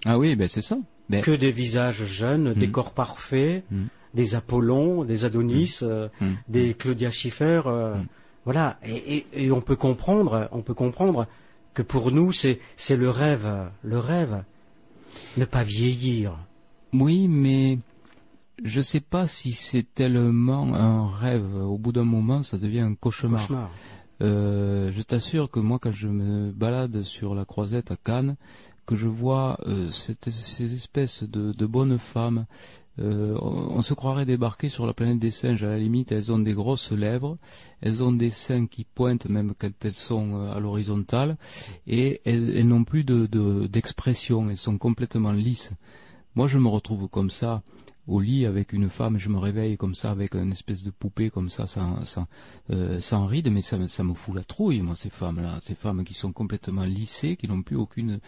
Ah 0.05 0.19
oui, 0.19 0.35
ben 0.35 0.47
c'est 0.47 0.61
ça. 0.61 0.77
Ben- 1.09 1.21
Que 1.21 1.31
des 1.31 1.51
visages 1.51 2.05
jeunes, 2.05 2.53
des 2.53 2.67
Mm. 2.67 2.71
corps 2.71 2.93
parfaits, 2.93 3.63
Mm. 3.71 3.83
Des 4.13 4.35
Apollons, 4.35 5.03
des 5.05 5.25
Adonis, 5.25 5.79
euh, 5.81 6.07
Mm. 6.21 6.31
des 6.49 6.73
Claudia 6.73 7.09
Schiffer. 7.11 7.61
euh, 7.65 7.95
Voilà. 8.45 8.77
Et, 8.83 9.15
et- 9.17 9.45
et 9.45 9.51
on 9.51 9.61
peut 9.61 9.77
comprendre, 9.77 10.49
on 10.51 10.61
peut 10.61 10.73
comprendre 10.73 11.27
que 11.73 11.81
pour 11.81 12.11
nous, 12.11 12.33
c'est 12.33 12.59
c'est 12.75 12.97
le 12.97 13.09
rêve, 13.09 13.47
le 13.83 13.99
rêve. 13.99 14.43
Ne 15.37 15.45
pas 15.45 15.63
vieillir. 15.63 16.37
Oui, 16.91 17.27
mais 17.29 17.77
je 18.63 18.81
sais 18.81 18.99
pas 18.99 19.27
si 19.27 19.53
c'est 19.53 19.85
tellement 19.95 20.73
un 20.75 21.07
rêve. 21.09 21.55
Au 21.55 21.77
bout 21.77 21.91
d'un 21.93 22.03
moment, 22.03 22.43
ça 22.43 22.57
devient 22.57 22.81
un 22.81 22.95
cauchemar. 22.95 23.39
Cauchemar. 23.41 23.71
euh, 24.21 24.91
je 24.93 25.01
t'assure 25.01 25.49
que 25.49 25.59
moi, 25.59 25.79
quand 25.79 25.91
je 25.93 26.07
me 26.07 26.51
balade 26.51 27.03
sur 27.03 27.35
la 27.35 27.45
croisette 27.45 27.91
à 27.91 27.95
Cannes, 27.95 28.35
que 28.85 28.95
je 28.97 29.07
vois 29.07 29.57
euh, 29.67 29.89
cette- 29.91 30.29
ces 30.29 30.73
espèces 30.73 31.23
de, 31.23 31.53
de 31.53 31.65
bonnes 31.65 31.97
femmes, 31.97 32.45
euh, 32.99 33.35
on, 33.41 33.81
se 33.81 33.93
croirait 33.93 34.25
débarquer 34.25 34.69
sur 34.69 34.85
la 34.85 34.93
planète 34.93 35.19
des 35.19 35.31
singes. 35.31 35.63
À 35.63 35.69
la 35.69 35.79
limite, 35.79 36.11
elles 36.11 36.31
ont 36.31 36.39
des 36.39 36.53
grosses 36.53 36.91
lèvres, 36.91 37.37
elles 37.81 38.03
ont 38.03 38.11
des 38.11 38.29
seins 38.29 38.67
qui 38.67 38.83
pointent 38.83 39.27
même 39.27 39.53
quand 39.57 39.71
elles 39.83 39.95
sont 39.95 40.35
euh, 40.35 40.53
à 40.53 40.59
l'horizontale, 40.59 41.37
et 41.87 42.21
elles, 42.25 42.67
n'ont 42.67 42.83
plus 42.83 43.03
de- 43.03 43.25
de- 43.25 43.65
d'expression, 43.67 44.49
elles 44.49 44.57
sont 44.57 44.77
complètement 44.77 45.31
lisses. 45.31 45.71
Moi, 46.35 46.47
je 46.47 46.57
me 46.59 46.67
retrouve 46.67 47.07
comme 47.09 47.31
ça 47.31 47.63
au 48.07 48.19
lit 48.19 48.45
avec 48.45 48.73
une 48.73 48.89
femme, 48.89 49.17
je 49.17 49.29
me 49.29 49.37
réveille 49.37 49.77
comme 49.77 49.95
ça 49.95 50.11
avec 50.11 50.35
une 50.35 50.51
espèce 50.51 50.83
de 50.83 50.91
poupée 50.91 51.29
comme 51.29 51.49
ça, 51.49 51.67
sans, 51.67 52.05
sans, 52.05 52.27
euh, 52.69 52.99
sans 52.99 53.25
ride, 53.27 53.49
mais 53.51 53.61
ça, 53.61 53.77
me- 53.77 53.87
ça 53.87 54.03
me 54.03 54.13
fout 54.13 54.35
la 54.35 54.43
trouille, 54.43 54.81
moi, 54.81 54.95
ces 54.97 55.09
femmes-là, 55.09 55.59
ces 55.61 55.75
femmes 55.75 56.03
qui 56.03 56.13
sont 56.13 56.33
complètement 56.33 56.83
lissées, 56.83 57.37
qui 57.37 57.47
n'ont 57.47 57.61
plus 57.61 57.77
aucune 57.77 58.19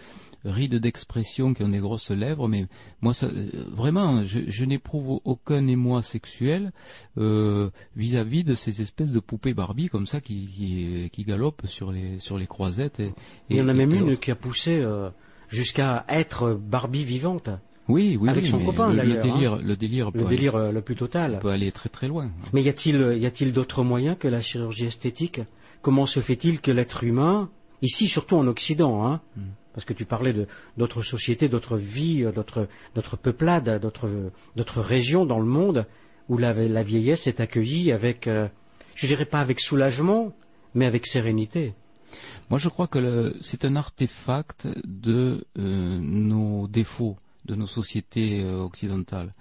ride 0.46 0.76
d'expression, 0.76 1.54
qui 1.54 1.64
ont 1.64 1.68
des 1.70 1.80
grosses 1.80 2.12
lèvres, 2.12 2.48
mais 2.48 2.66
moi, 3.02 3.14
ça, 3.14 3.26
euh, 3.26 3.50
vraiment, 3.72 4.24
je, 4.26 4.40
je 4.48 4.64
n'éprouve 4.64 5.20
aucun 5.26 5.68
émoi 5.68 6.02
sexuel 6.02 6.72
euh, 7.18 7.70
vis-à-vis 7.98 8.44
de 8.46 8.54
ces 8.56 8.82
espèces 8.82 9.12
de 9.12 9.20
poupées 9.20 9.54
Barbie 9.54 9.90
comme 9.90 10.08
ça 10.08 10.22
qui, 10.22 10.48
qui, 10.48 11.10
qui 11.12 11.24
galopent 11.26 11.66
sur 11.66 11.92
les, 11.92 12.20
sur 12.20 12.38
les 12.38 12.48
croisettes. 12.48 13.00
Et, 13.02 13.12
Il 13.50 13.58
y 13.58 13.62
en 13.62 13.68
a 13.68 13.74
même 13.74 13.94
une 13.94 14.18
qui 14.18 14.32
a 14.32 14.36
poussé 14.36 14.80
euh, 14.80 15.10
jusqu'à 15.50 16.06
être 16.08 16.54
Barbie 16.54 17.04
vivante. 17.04 17.50
Oui, 17.88 18.18
oui, 18.20 18.30
avec 18.30 18.46
oui, 18.46 18.50
son 18.50 18.60
copain 18.60 18.92
le- 18.92 19.04
le 19.04 19.16
délire- 19.18 19.54
hein. 19.54 19.60
le 19.64 19.76
délire 19.76 20.12
le 20.14 20.24
délire 20.26 20.56
euh, 20.56 20.72
le 20.72 20.82
plus 20.82 20.96
total. 20.96 21.40
peut 21.40 21.50
aller 21.50 21.72
très 21.72 21.90
très 21.90 22.08
loin. 22.08 22.32
Mais 22.54 22.64
y 22.64 22.70
a-t-il 22.70 23.18
y 23.22 23.26
a-t-il 23.26 23.54
d'autres 23.54 23.84
moyens 23.84 24.18
que 24.20 24.28
la 24.28 24.42
chirurgie 24.42 24.86
esthétique? 24.86 25.42
Comment 25.82 26.06
se 26.08 26.20
fait-il 26.20 26.62
que 26.62 26.72
l'être 26.72 27.04
humain, 27.04 27.50
ici 27.84 28.08
surtout 28.08 28.38
en 28.38 28.48
Occident, 28.48 29.06
hein, 29.06 29.22
Hmm. 29.38 29.42
parce 29.74 29.86
que 29.86 29.94
tu 29.94 30.06
parlais 30.06 30.34
de 30.34 30.48
d'autres 30.78 31.04
sociétés, 31.04 31.48
d'autres 31.48 31.78
vies, 31.78 32.24
euh, 32.24 32.32
d'autres 32.32 32.68
d'autres 32.96 33.18
peuplades, 33.18 33.80
d'autres 33.80 34.10
d'autres 34.56 34.82
régions 34.82 35.26
dans 35.28 35.40
le 35.40 35.46
monde 35.46 35.86
où 36.28 36.40
la, 36.40 36.54
la 36.54 36.82
vieillesse 36.82 37.28
est 37.28 37.40
accueillie 37.40 37.92
avec, 37.92 38.26
euh, 38.26 38.48
je 38.96 39.06
dirais 39.06 39.26
pas 39.26 39.42
avec 39.42 39.60
soulagement, 39.60 40.34
mais 40.74 40.88
avec 40.88 41.06
sérénité. 41.06 41.74
Moi, 42.50 42.58
je 42.58 42.70
crois 42.70 42.88
que 42.88 42.98
le- 42.98 43.36
c'est 43.42 43.64
un 43.66 43.76
artefact 43.76 44.68
de 44.86 45.46
euh, 45.60 46.00
nos 46.00 46.68
défauts, 46.68 47.18
de 47.46 47.56
nos 47.56 47.68
sociétés 47.68 48.44
euh, 48.44 48.62
occidentales. 48.64 49.34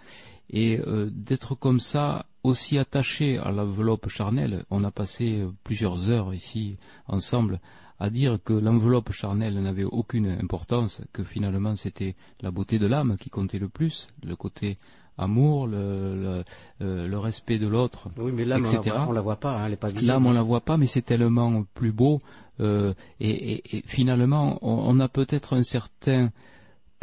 Et 0.51 0.79
euh, 0.81 1.09
d'être 1.13 1.55
comme 1.55 1.81
ça, 1.81 2.27
aussi 2.43 2.77
attaché 2.79 3.39
à 3.39 3.51
l'enveloppe 3.51 4.09
charnelle, 4.09 4.65
on 4.71 4.85
a 4.85 4.91
passé 4.91 5.43
plusieurs 5.65 6.11
heures 6.11 6.35
ici 6.35 6.77
ensemble 7.09 7.61
à 7.99 8.11
dire 8.11 8.39
que 8.45 8.53
l'enveloppe 8.53 9.13
charnelle 9.13 9.55
n'avait 9.63 9.85
aucune 9.85 10.27
importance, 10.27 11.01
que 11.13 11.23
finalement 11.25 11.75
c'était 11.77 12.15
la 12.43 12.51
beauté 12.51 12.79
de 12.79 12.87
l'âme 12.87 13.17
qui 13.19 13.31
comptait 13.31 13.59
le 13.61 13.69
plus, 13.69 14.09
le 14.23 14.37
côté 14.37 14.77
amour, 15.17 15.69
le, 15.69 15.77
le, 16.21 16.45
euh, 16.83 17.07
le 17.07 17.19
respect 17.19 17.59
de 17.59 17.69
l'autre, 17.69 18.09
Oui, 18.19 18.33
mais 18.35 18.45
là, 18.45 18.57
on 18.59 18.63
la, 18.63 18.69
etc. 18.75 18.97
voit, 18.97 19.07
on 19.09 19.13
la 19.13 19.21
voit 19.21 19.37
pas, 19.37 19.57
hein, 19.57 19.67
elle 19.67 19.73
est 19.75 19.77
pas 19.77 19.89
visible. 19.89 20.07
L'âme, 20.09 20.27
on 20.27 20.33
la 20.33 20.43
voit 20.43 20.61
pas, 20.61 20.77
mais 20.77 20.87
c'est 20.89 21.03
tellement 21.03 21.65
plus 21.75 21.93
beau. 21.93 22.19
euh, 22.61 22.93
et, 23.21 23.31
et- 23.55 23.77
et 23.79 23.83
finalement, 23.87 24.59
on, 24.63 24.97
on 24.97 25.01
a 25.01 25.09
peut-être 25.09 25.55
un 25.57 25.63
certain, 25.63 26.31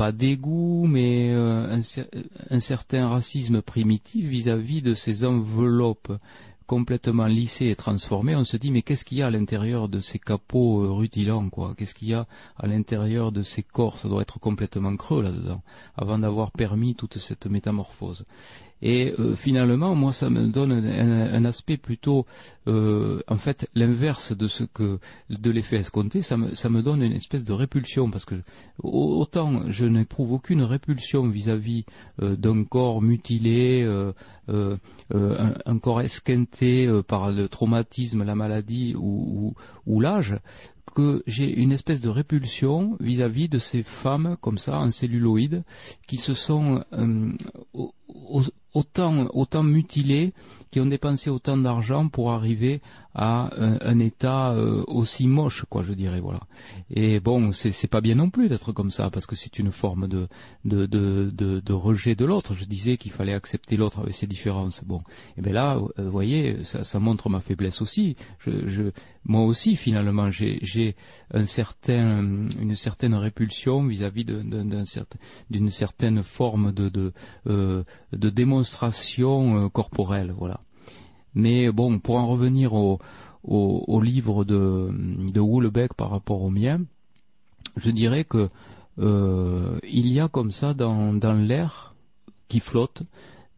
pas 0.02 0.12
dégoût, 0.12 0.88
mais 0.88 1.30
euh, 1.30 1.76
un, 1.76 1.82
cer- 1.82 2.10
un 2.50 2.60
certain 2.60 3.08
racisme 3.08 3.62
primitif 3.62 4.26
vis-à-vis 4.26 4.82
de 4.82 4.96
ces 4.96 5.26
enveloppes 5.26 6.12
complètement 6.66 7.28
lissées 7.28 7.68
et 7.68 7.76
transformées. 7.76 8.36
On 8.36 8.44
se 8.44 8.58
dit, 8.58 8.72
mais 8.72 8.82
qu'est-ce 8.82 9.06
qu'il 9.06 9.20
y 9.20 9.22
a 9.22 9.28
à 9.28 9.30
l'intérieur 9.30 9.90
de 9.90 10.00
ces 10.00 10.18
capots 10.18 10.84
euh, 10.84 10.92
rutilants, 10.92 11.50
quoi? 11.52 11.76
Qu'est-ce 11.78 11.94
qu'il 11.94 12.08
y 12.08 12.16
a 12.16 12.26
à 12.58 12.66
l'intérieur 12.66 13.32
de 13.32 13.44
ces 13.44 13.62
corps? 13.62 14.00
Ça 14.00 14.10
doit 14.10 14.24
être 14.24 14.40
complètement 14.40 14.96
creux 14.96 15.22
là-dedans, 15.22 15.62
avant 15.96 16.18
d'avoir 16.18 16.50
permis 16.50 16.96
toute 16.96 17.20
cette 17.20 17.46
métamorphose. 17.46 18.26
Et 18.82 19.14
euh, 19.20 19.36
finalement, 19.36 19.96
moi, 19.96 20.12
ça 20.12 20.30
me 20.30 20.48
donne 20.48 20.72
un, 20.72 21.46
aspect 21.46 21.78
plutôt, 21.78 22.26
euh, 22.68 23.20
en 23.28 23.38
fait, 23.38 23.70
l'inverse 23.76 24.36
de 24.36 24.48
ce 24.48 24.64
que 24.64 25.00
de 25.30 25.52
l'effet 25.52 25.78
escompté. 25.78 26.22
Ça 26.22 26.38
me, 26.38 26.56
ça 26.56 26.70
me 26.70 26.82
donne 26.82 27.04
une 27.04 27.14
espèce 27.14 27.44
de 27.44 27.54
répulsion 27.54 28.10
parce 28.10 28.26
que 28.26 28.36
au- 28.82 29.20
autant 29.20 29.70
je 29.70 29.86
n'éprouve 29.86 30.34
aucune 30.34 30.64
répulsion 30.64 31.28
vis-à-vis 31.28 31.86
euh, 32.22 32.36
d'un 32.36 32.64
corps 32.64 33.02
mutilé, 33.02 33.88
un, 34.48 35.80
corps 35.80 36.02
esquinté 36.02 36.90
par 37.08 37.32
le 37.32 37.48
traumatisme, 37.48 38.24
la 38.24 38.36
maladie 38.36 38.96
ou, 38.98 39.54
ou, 39.86 40.00
l'âge, 40.02 40.36
que 40.96 41.24
j'ai 41.26 41.50
une 41.50 41.72
espèce 41.72 42.02
de 42.02 42.10
répulsion 42.10 42.98
vis-à-vis 43.00 43.48
de 43.48 43.60
ces 43.60 43.84
femmes 43.84 44.36
comme 44.42 44.58
ça 44.58 44.80
en 44.80 44.92
celluloïde 44.92 45.64
qui 46.06 46.18
se 46.18 46.34
sont 46.34 46.84
autant 48.74 49.64
mutilées, 49.64 50.34
qui 50.72 50.80
ont 50.80 50.86
dépensé 50.86 51.30
autant 51.30 51.58
d'argent 51.58 52.08
pour 52.08 52.32
arriver 52.32 52.82
à 53.14 53.50
un, 53.58 54.00
état 54.00 54.52
euh, 54.52 54.84
aussi 54.88 55.28
moche, 55.28 55.66
quoi, 55.70 55.84
je 55.84 55.94
dirais, 55.94 56.22
voilà. 56.22 56.40
Et 56.90 57.20
bon, 57.20 57.52
c'est 57.52 57.88
pas 57.88 58.02
bien 58.02 58.16
non 58.16 58.30
plus 58.30 58.48
d'être 58.48 58.72
comme 58.72 58.92
ça, 58.92 59.10
parce 59.10 59.26
que 59.26 59.36
c'est 59.36 59.60
une 59.60 59.72
forme 59.72 60.08
de 60.08 60.28
de, 60.66 60.86
de, 60.86 61.30
de, 61.32 61.74
rejet 61.74 62.16
de 62.16 62.26
l'autre. 62.26 62.54
Je 62.54 62.66
disais 62.66 62.98
qu'il 62.98 63.12
fallait 63.12 63.34
accepter 63.34 63.76
l'autre 63.78 64.00
avec 64.00 64.14
ses 64.14 64.28
différences. 64.28 64.84
Bon, 64.86 65.00
et 65.38 65.42
bien 65.42 65.54
là, 65.54 65.76
euh, 65.78 66.04
vous 66.06 66.12
voyez, 66.12 66.64
ça, 66.64 67.00
montre 67.00 67.30
ma 67.30 67.40
faiblesse 67.40 67.82
aussi. 67.82 68.16
Je, 68.40 68.92
moi 69.26 69.42
aussi, 69.42 69.76
finalement, 69.76 70.32
j'ai 70.32 70.96
un 71.34 71.46
certain, 71.46 72.48
une 72.60 72.76
certaine 72.76 73.14
répulsion 73.16 73.86
vis-à-vis 73.86 74.26
de- 74.26 74.86
certain- 74.86 75.18
d'une 75.50 75.70
certaine 75.70 76.24
forme 76.24 76.72
de 76.72 76.90
de, 76.90 77.14
euh, 77.48 77.84
de 78.14 78.30
démonstration 78.30 79.70
corporelle, 79.70 80.34
voilà. 80.38 80.60
Mais 81.36 81.72
bon, 81.72 82.00
pour 82.00 82.18
en 82.18 82.28
revenir 82.28 82.74
au, 82.74 83.00
au, 83.44 84.02
livre 84.02 84.44
de, 84.44 84.88
de 85.34 85.88
par 85.94 86.10
rapport 86.10 86.42
au 86.42 86.50
mien, 86.50 86.82
je 87.78 87.92
dirais 87.92 88.24
que 88.24 88.48
euh, 89.00 89.80
il 89.90 90.12
y 90.12 90.20
a 90.20 90.28
comme 90.28 90.52
ça 90.52 90.74
dans, 90.74 91.14
dans 91.14 91.34
l'air 91.34 91.96
qui 92.48 92.60
flotte 92.60 93.04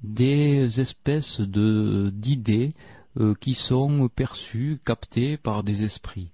des 0.04 0.80
espèces 0.80 1.40
de 1.40 2.12
d'idées 2.14 2.70
euh, 3.20 3.34
qui 3.40 3.54
sont 3.54 4.10
perçues, 4.10 4.80
captées 4.86 5.38
par 5.38 5.64
des 5.64 5.84
esprits. 5.84 6.30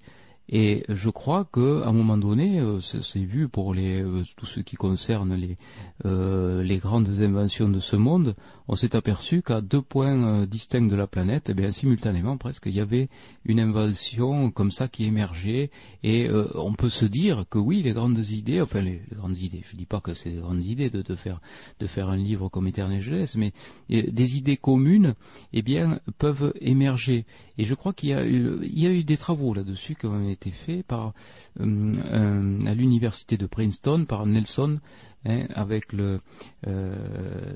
Et 0.51 0.83
je 0.89 1.09
crois 1.09 1.45
que 1.45 1.83
à 1.83 1.89
un 1.89 1.93
moment 1.93 2.17
donné, 2.17 2.59
euh, 2.59 2.81
c'est 2.81 3.19
vu 3.19 3.47
pour 3.47 3.73
les 3.73 4.03
tout 4.35 4.47
ce 4.47 4.59
qui 4.59 4.75
concerne 4.75 5.35
les 5.35 5.55
les 6.03 6.77
grandes 6.77 7.21
inventions 7.21 7.69
de 7.69 7.79
ce 7.79 7.95
monde, 7.95 8.35
on 8.71 8.75
s'est 8.75 8.95
aperçu 8.95 9.41
qu'à 9.41 9.61
deux 9.61 9.81
points 9.81 10.23
euh, 10.23 10.45
distincts 10.45 10.87
de 10.87 10.95
la 10.95 11.07
planète, 11.07 11.49
eh 11.49 11.55
bien 11.55 11.71
simultanément 11.71 12.37
presque, 12.37 12.67
il 12.67 12.75
y 12.75 12.79
avait 12.79 13.09
une 13.43 13.59
invention 13.59 14.51
comme 14.51 14.71
ça 14.71 14.87
qui 14.87 15.05
émergeait. 15.05 15.71
Et 16.03 16.29
euh, 16.29 16.47
on 16.53 16.73
peut 16.73 16.91
se 16.91 17.05
dire 17.05 17.45
que 17.49 17.57
oui, 17.57 17.81
les 17.81 17.93
grandes 17.93 18.23
idées, 18.29 18.61
enfin 18.61 18.81
les, 18.81 19.01
les 19.09 19.17
grandes 19.17 19.39
idées, 19.39 19.63
je 19.67 19.75
dis 19.75 19.87
pas 19.87 20.01
que 20.01 20.13
c'est 20.13 20.29
des 20.29 20.41
grandes 20.41 20.63
idées 20.63 20.91
de, 20.91 21.01
de 21.01 21.15
faire 21.15 21.41
de 21.79 21.87
faire 21.87 22.09
un 22.09 22.17
livre 22.17 22.47
comme 22.49 22.67
Éternel 22.67 23.01
Jeunesse, 23.01 23.35
mais 23.35 23.53
euh, 23.91 24.03
des 24.07 24.37
idées 24.37 24.57
communes, 24.57 25.15
eh 25.51 25.63
bien 25.63 25.99
peuvent 26.19 26.53
émerger. 26.61 27.25
Et 27.57 27.65
je 27.65 27.73
crois 27.73 27.93
qu'il 27.93 28.09
y 28.09 28.13
a 28.13 28.23
eu, 28.23 28.59
il 28.61 28.79
y 28.79 28.85
a 28.85 28.91
eu 28.91 29.03
des 29.03 29.17
travaux 29.17 29.55
là-dessus 29.55 29.95
qui 29.95 30.05
ont 30.05 30.29
été 30.29 30.51
faits 30.51 30.85
par 30.85 31.13
à 31.59 32.73
l'université 32.73 33.35
de 33.35 33.47
Princeton 33.47 34.05
par 34.05 34.25
Nelson 34.25 34.79
hein, 35.25 35.45
avec 35.53 35.93
le 35.93 36.19
euh, 36.67 36.95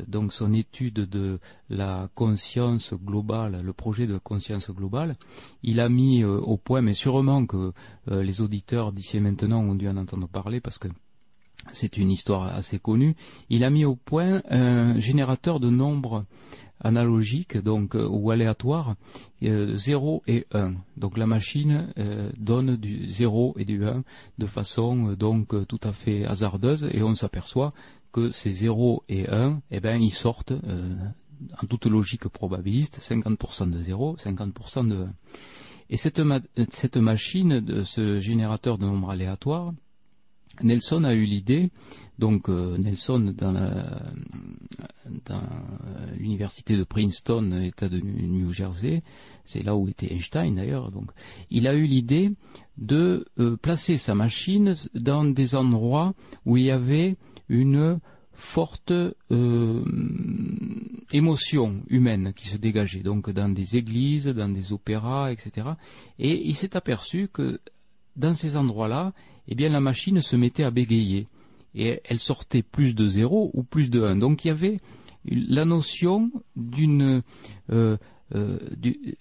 donc 0.08 0.34
son 0.34 0.54
étude 0.54 1.10
de 1.10 1.40
la 1.70 2.10
conscience 2.16 2.94
globale, 2.94 3.62
le 3.64 3.74
projet 3.74 4.08
de 4.08 4.18
conscience 4.18 4.70
globale. 4.72 5.16
Il 5.64 5.80
a 5.80 5.90
mis 5.90 6.24
euh, 6.24 6.38
au 6.38 6.58
point, 6.58 6.82
mais 6.82 6.94
sûrement 6.94 7.46
que 7.46 7.74
euh, 8.12 8.24
les 8.24 8.42
auditeurs 8.42 8.92
d'ici 8.92 9.20
maintenant 9.20 9.62
ont 9.62 9.76
dû 9.76 9.88
en 9.88 9.98
entendre 9.98 10.28
parler 10.28 10.62
parce 10.62 10.78
que 10.78 10.88
c'est 11.72 11.98
une 11.98 12.12
histoire 12.12 12.54
assez 12.54 12.80
connue. 12.80 13.16
Il 13.50 13.64
a 13.64 13.70
mis 13.70 13.86
au 13.86 13.96
point 13.96 14.42
un 14.50 15.00
générateur 15.00 15.60
de 15.60 15.70
nombres 15.70 16.24
analogiques, 16.84 17.58
donc 17.58 17.96
euh, 17.96 18.08
ou 18.08 18.32
aléatoires, 18.32 18.96
euh, 19.44 19.78
0 19.78 20.24
et 20.28 20.46
1. 20.54 20.74
Donc 20.98 21.18
la 21.18 21.26
machine 21.26 21.94
euh, 21.98 22.32
donne 22.38 22.76
du 22.76 23.12
0 23.12 23.56
et 23.58 23.66
du 23.66 23.86
1 23.86 24.04
de 24.38 24.46
façon 24.46 25.10
euh, 25.10 25.16
donc 25.16 25.54
euh, 25.54 25.66
tout 25.66 25.80
à 25.84 25.94
fait 25.94 26.26
hasardeuse 26.26 26.88
et 26.92 27.02
on 27.04 27.16
s'aperçoit 27.16 27.74
que 28.12 28.32
ces 28.32 28.52
0 28.52 29.04
et 29.10 29.28
1, 29.28 29.62
eh 29.72 29.80
ben, 29.80 30.02
ils 30.02 30.14
sortent 30.14 30.52
euh, 30.52 30.96
en 31.62 31.66
toute 31.66 31.88
logique 31.88 32.28
probabiliste, 32.28 33.00
50% 33.00 33.72
de 33.72 33.82
0, 33.82 34.18
50% 34.18 34.88
de 34.88 34.96
1. 35.04 35.06
Et 35.90 35.98
cette, 35.98 36.22
cette 36.70 36.98
machine, 36.98 37.60
de 37.60 37.84
ce 37.84 38.20
générateur 38.20 38.78
de 38.78 38.86
nombres 38.86 39.10
aléatoires, 39.10 39.74
Nelson 40.62 41.04
a 41.04 41.14
eu 41.14 41.26
l'idée, 41.26 41.70
donc 42.20 42.50
euh, 42.50 42.78
Nelson 42.78 43.34
dans 43.38 43.54
l'université 46.18 46.78
de 46.78 46.84
Princeton, 46.84 47.60
État 47.62 47.90
de 47.90 48.00
New 48.00 48.54
Jersey, 48.54 49.02
c'est 49.46 49.64
là 49.64 49.76
où 49.76 49.88
était 49.88 50.14
Einstein 50.14 50.56
d'ailleurs. 50.56 50.92
Il 51.50 51.68
a 51.68 51.74
eu 51.74 51.86
l'idée 51.86 52.32
de 52.78 53.26
euh, 53.40 53.58
placer 53.58 53.98
sa 53.98 54.16
machine 54.16 54.76
dans 54.94 55.26
des 55.26 55.56
endroits 55.56 56.14
où 56.46 56.58
il 56.58 56.64
y 56.66 56.72
avait 56.72 57.16
une 57.50 58.00
forte 58.34 58.92
euh, 59.32 59.84
émotion 61.12 61.84
humaine 61.88 62.34
qui 62.36 62.48
se 62.48 62.58
dégageait, 62.58 63.02
donc 63.02 63.30
dans 63.30 63.50
des 63.50 63.78
églises, 63.78 64.28
dans 64.28 64.50
des 64.50 64.74
opéras, 64.74 65.32
etc. 65.32 65.68
Et 66.20 66.48
il 66.48 66.56
s'est 66.56 66.76
aperçu 66.76 67.28
que 67.32 67.60
dans 68.16 68.36
ces 68.36 68.58
endroits-là, 68.58 69.14
eh 69.48 69.56
bien 69.56 69.70
la 69.70 69.80
machine 69.80 70.22
se 70.22 70.36
mettait 70.36 70.64
à 70.64 70.72
bégayer 70.72 71.26
et 71.76 72.02
elle 72.06 72.20
sortait 72.20 72.64
plus 72.64 72.94
de 72.96 73.08
0 73.10 73.52
ou 73.54 73.64
plus 73.64 73.90
de 73.90 74.02
1. 74.04 74.16
Donc 74.18 74.46
il 74.46 74.50
y 74.50 74.52
avait 74.52 74.80
la 75.26 75.66
notion 75.66 76.32
d'une 76.56 77.22
euh, 77.72 77.98
euh, 78.36 78.60
du- 78.78 79.18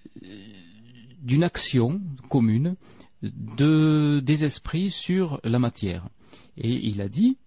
d'une 1.20 1.44
action 1.44 2.00
commune 2.28 2.74
de, 3.22 4.20
des 4.24 4.44
esprits 4.44 4.90
sur 4.90 5.40
la 5.44 5.58
matière. 5.60 6.08
Et 6.56 6.72
il 6.88 7.00
a 7.00 7.08
dit, 7.08 7.38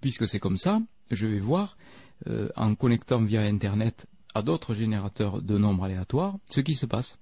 puisque 0.00 0.28
c'est 0.28 0.38
comme 0.38 0.58
ça, 0.58 0.80
je 1.10 1.26
vais 1.26 1.40
voir, 1.40 1.76
euh, 2.28 2.48
en 2.56 2.74
connectant 2.76 3.20
via 3.22 3.42
Internet 3.42 4.06
à 4.34 4.42
d'autres 4.42 4.74
générateurs 4.74 5.42
de 5.42 5.58
nombres 5.58 5.84
aléatoires, 5.84 6.36
ce 6.48 6.60
qui 6.60 6.76
se 6.76 6.86
passe. 6.86 7.18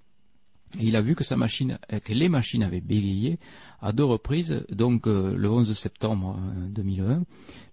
Il 0.80 0.96
a 0.96 1.02
vu 1.02 1.12
euh, 1.12 1.98
que 2.00 2.12
les 2.12 2.28
machines 2.28 2.62
avaient 2.62 2.80
bégayé 2.80 3.36
à 3.80 3.92
deux 3.92 4.04
reprises, 4.04 4.64
donc 4.70 5.06
euh, 5.06 5.34
le 5.36 5.50
11 5.50 5.72
septembre 5.76 6.38
euh, 6.38 6.68
2001, 6.68 7.24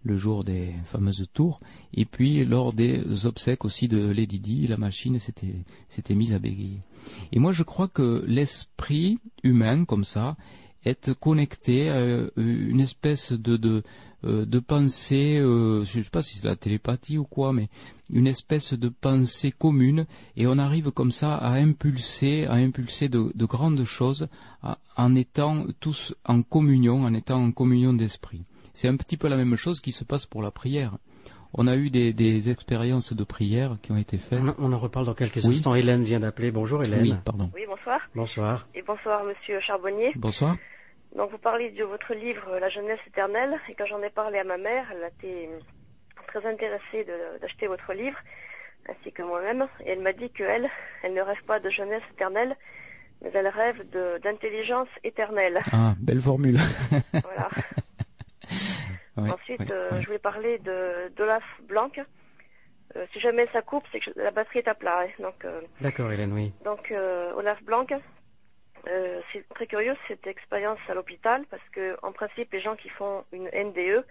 le 0.04 0.18
jour 0.18 0.44
des 0.44 0.74
fameuses 0.86 1.28
tours, 1.34 1.60
et 1.94 2.06
puis 2.06 2.46
lors 2.46 2.74
des 2.74 3.26
obsèques 3.26 3.66
aussi 3.66 3.88
de 3.88 4.08
Lady 4.08 4.40
Di, 4.40 4.68
la 4.68 4.78
machine 4.78 5.20
s'était 5.20 6.16
mise 6.16 6.34
à 6.34 6.40
bégayer. 6.40 6.80
Et 7.32 7.40
moi 7.40 7.52
je 7.54 7.64
crois 7.64 7.88
que 7.88 8.24
l'esprit 8.28 9.18
humain, 9.44 9.86
comme 9.86 10.06
ça, 10.06 10.38
est 10.86 11.14
connecté 11.20 11.90
à 11.90 11.96
euh, 11.96 12.30
une 12.38 12.80
espèce 12.80 13.32
de, 13.34 13.58
de, 13.58 13.84
euh, 14.24 14.46
de 14.46 14.60
pensée, 14.60 15.38
euh, 15.40 15.84
je 15.84 16.00
ne 16.00 16.04
sais 16.04 16.10
pas 16.10 16.22
si 16.22 16.38
c'est 16.38 16.48
la 16.48 16.56
télépathie 16.56 17.18
ou 17.18 17.24
quoi, 17.26 17.54
mais 17.54 17.70
une 18.12 18.28
espèce 18.28 18.74
de 18.74 18.90
pensée 18.90 19.52
commune, 19.52 20.06
et 20.38 20.48
on 20.48 20.58
arrive 20.58 20.92
comme 20.92 21.12
ça 21.12 21.36
à 21.36 21.54
impulser, 21.54 22.46
à 22.46 22.54
impulser 22.54 23.10
de, 23.10 23.32
de 23.34 23.46
grandes 23.46 23.84
choses 23.84 24.28
à- 24.64 24.78
en 24.98 25.16
étant 25.16 25.66
tous 25.80 26.14
en 26.26 26.42
communion, 26.42 27.04
en 27.04 27.14
étant 27.14 27.44
en 27.44 27.52
communion 27.52 27.94
d'esprit. 27.94 28.44
C'est 28.74 28.88
un 28.88 28.96
petit 28.98 29.18
peu 29.18 29.28
la 29.28 29.38
même 29.38 29.56
chose 29.56 29.80
qui 29.82 29.92
se 29.92 30.04
passe 30.04 30.26
pour 30.26 30.42
la 30.42 30.52
prière. 30.52 30.98
On 31.58 31.68
a 31.68 31.78
eu 31.78 31.90
des, 31.90 32.12
des 32.12 32.50
expériences 32.50 33.14
de 33.14 33.24
prière 33.24 33.78
qui 33.82 33.94
ont 33.94 33.98
été 33.98 34.18
faites. 34.18 34.42
On, 34.60 34.66
on 34.66 34.74
en 34.74 34.78
reparle 34.78 35.06
dans 35.06 35.14
quelques 35.14 35.46
Oui. 35.46 35.56
instants. 35.56 35.74
Hélène 35.74 36.04
vient 36.04 36.20
d'appeler. 36.20 36.52
Bonjour 36.52 36.84
Hélène. 36.84 37.02
Oui, 37.02 37.14
pardon. 37.24 37.50
Oui, 37.56 37.62
bonsoir. 37.66 38.02
Bonsoir. 38.14 38.68
Et 38.76 38.82
bonsoir, 38.82 39.24
monsieur 39.24 39.62
Charbonnier. 39.62 40.12
Bonsoir. 40.18 40.58
Donc, 41.16 41.32
vous 41.32 41.38
parlez 41.38 41.72
de 41.72 41.84
votre 41.84 42.14
livre 42.14 42.60
La 42.60 42.70
jeunesse 42.70 43.00
éternelle. 43.08 43.58
Et 43.70 43.76
quand 43.76 43.86
j'en 43.86 44.02
ai 44.04 44.10
parlé 44.10 44.38
à 44.40 44.44
ma 44.44 44.58
mère, 44.58 44.86
elle 44.92 45.04
a 45.04 45.08
été 45.08 45.50
très 46.28 46.46
intéressée 46.46 47.04
de- 47.06 47.40
d'acheter 47.40 47.68
votre 47.68 47.94
livre, 47.94 48.18
ainsi 48.90 49.12
que 49.14 49.22
moi-même. 49.24 49.68
Et 49.86 49.92
elle 49.92 50.02
m'a 50.02 50.12
dit 50.14 50.30
qu'elle, 50.32 50.70
elle 51.04 51.14
ne 51.14 51.22
rêve 51.22 51.42
pas 51.48 51.60
de 51.60 51.70
jeunesse 51.70 52.04
éternelle, 52.12 52.56
mais 53.22 53.32
elle 53.34 53.48
rêve 53.48 53.90
de- 53.92 54.18
d'intelligence 54.24 54.90
éternelle. 55.04 55.62
Ah, 55.72 55.94
belle 56.00 56.22
formule. 56.22 56.58
Voilà. 57.24 57.50
Ouais, 59.18 59.30
Ensuite, 59.32 59.62
ouais, 59.62 59.72
euh, 59.72 59.92
ouais. 59.94 60.02
je 60.02 60.08
voulais 60.08 60.20
parler 60.20 60.58
de 60.60 61.08
d'Olaf 61.16 61.42
Blanc. 61.64 61.90
Euh, 62.98 63.06
si 63.14 63.20
jamais 63.22 63.48
ça 63.54 63.62
coupe, 63.62 63.86
c'est 63.90 64.02
que 64.02 64.12
la 64.18 64.30
batterie 64.32 64.60
est 64.60 64.68
à 64.68 64.74
plat. 64.76 65.04
hein. 65.04 65.10
Donc, 65.20 65.46
euh, 65.46 65.62
D'accord 65.80 66.12
Hélène, 66.12 66.34
oui. 66.34 66.52
Donc, 66.66 66.92
euh, 66.92 67.32
Olaf 67.36 67.64
Blanc, 67.64 67.86
euh, 68.88 69.22
c'est 69.32 69.48
très 69.50 69.68
curieux 69.68 69.96
cette 70.08 70.28
expérience 70.28 70.80
à 70.88 70.94
l'hôpital 70.94 71.46
parce 71.50 71.68
que, 71.72 71.98
en 72.04 72.12
principe, 72.12 72.52
les 72.54 72.62
gens 72.62 72.76
qui 72.76 72.90
font 72.90 73.24
une 73.32 73.46
NDE, 73.48 74.06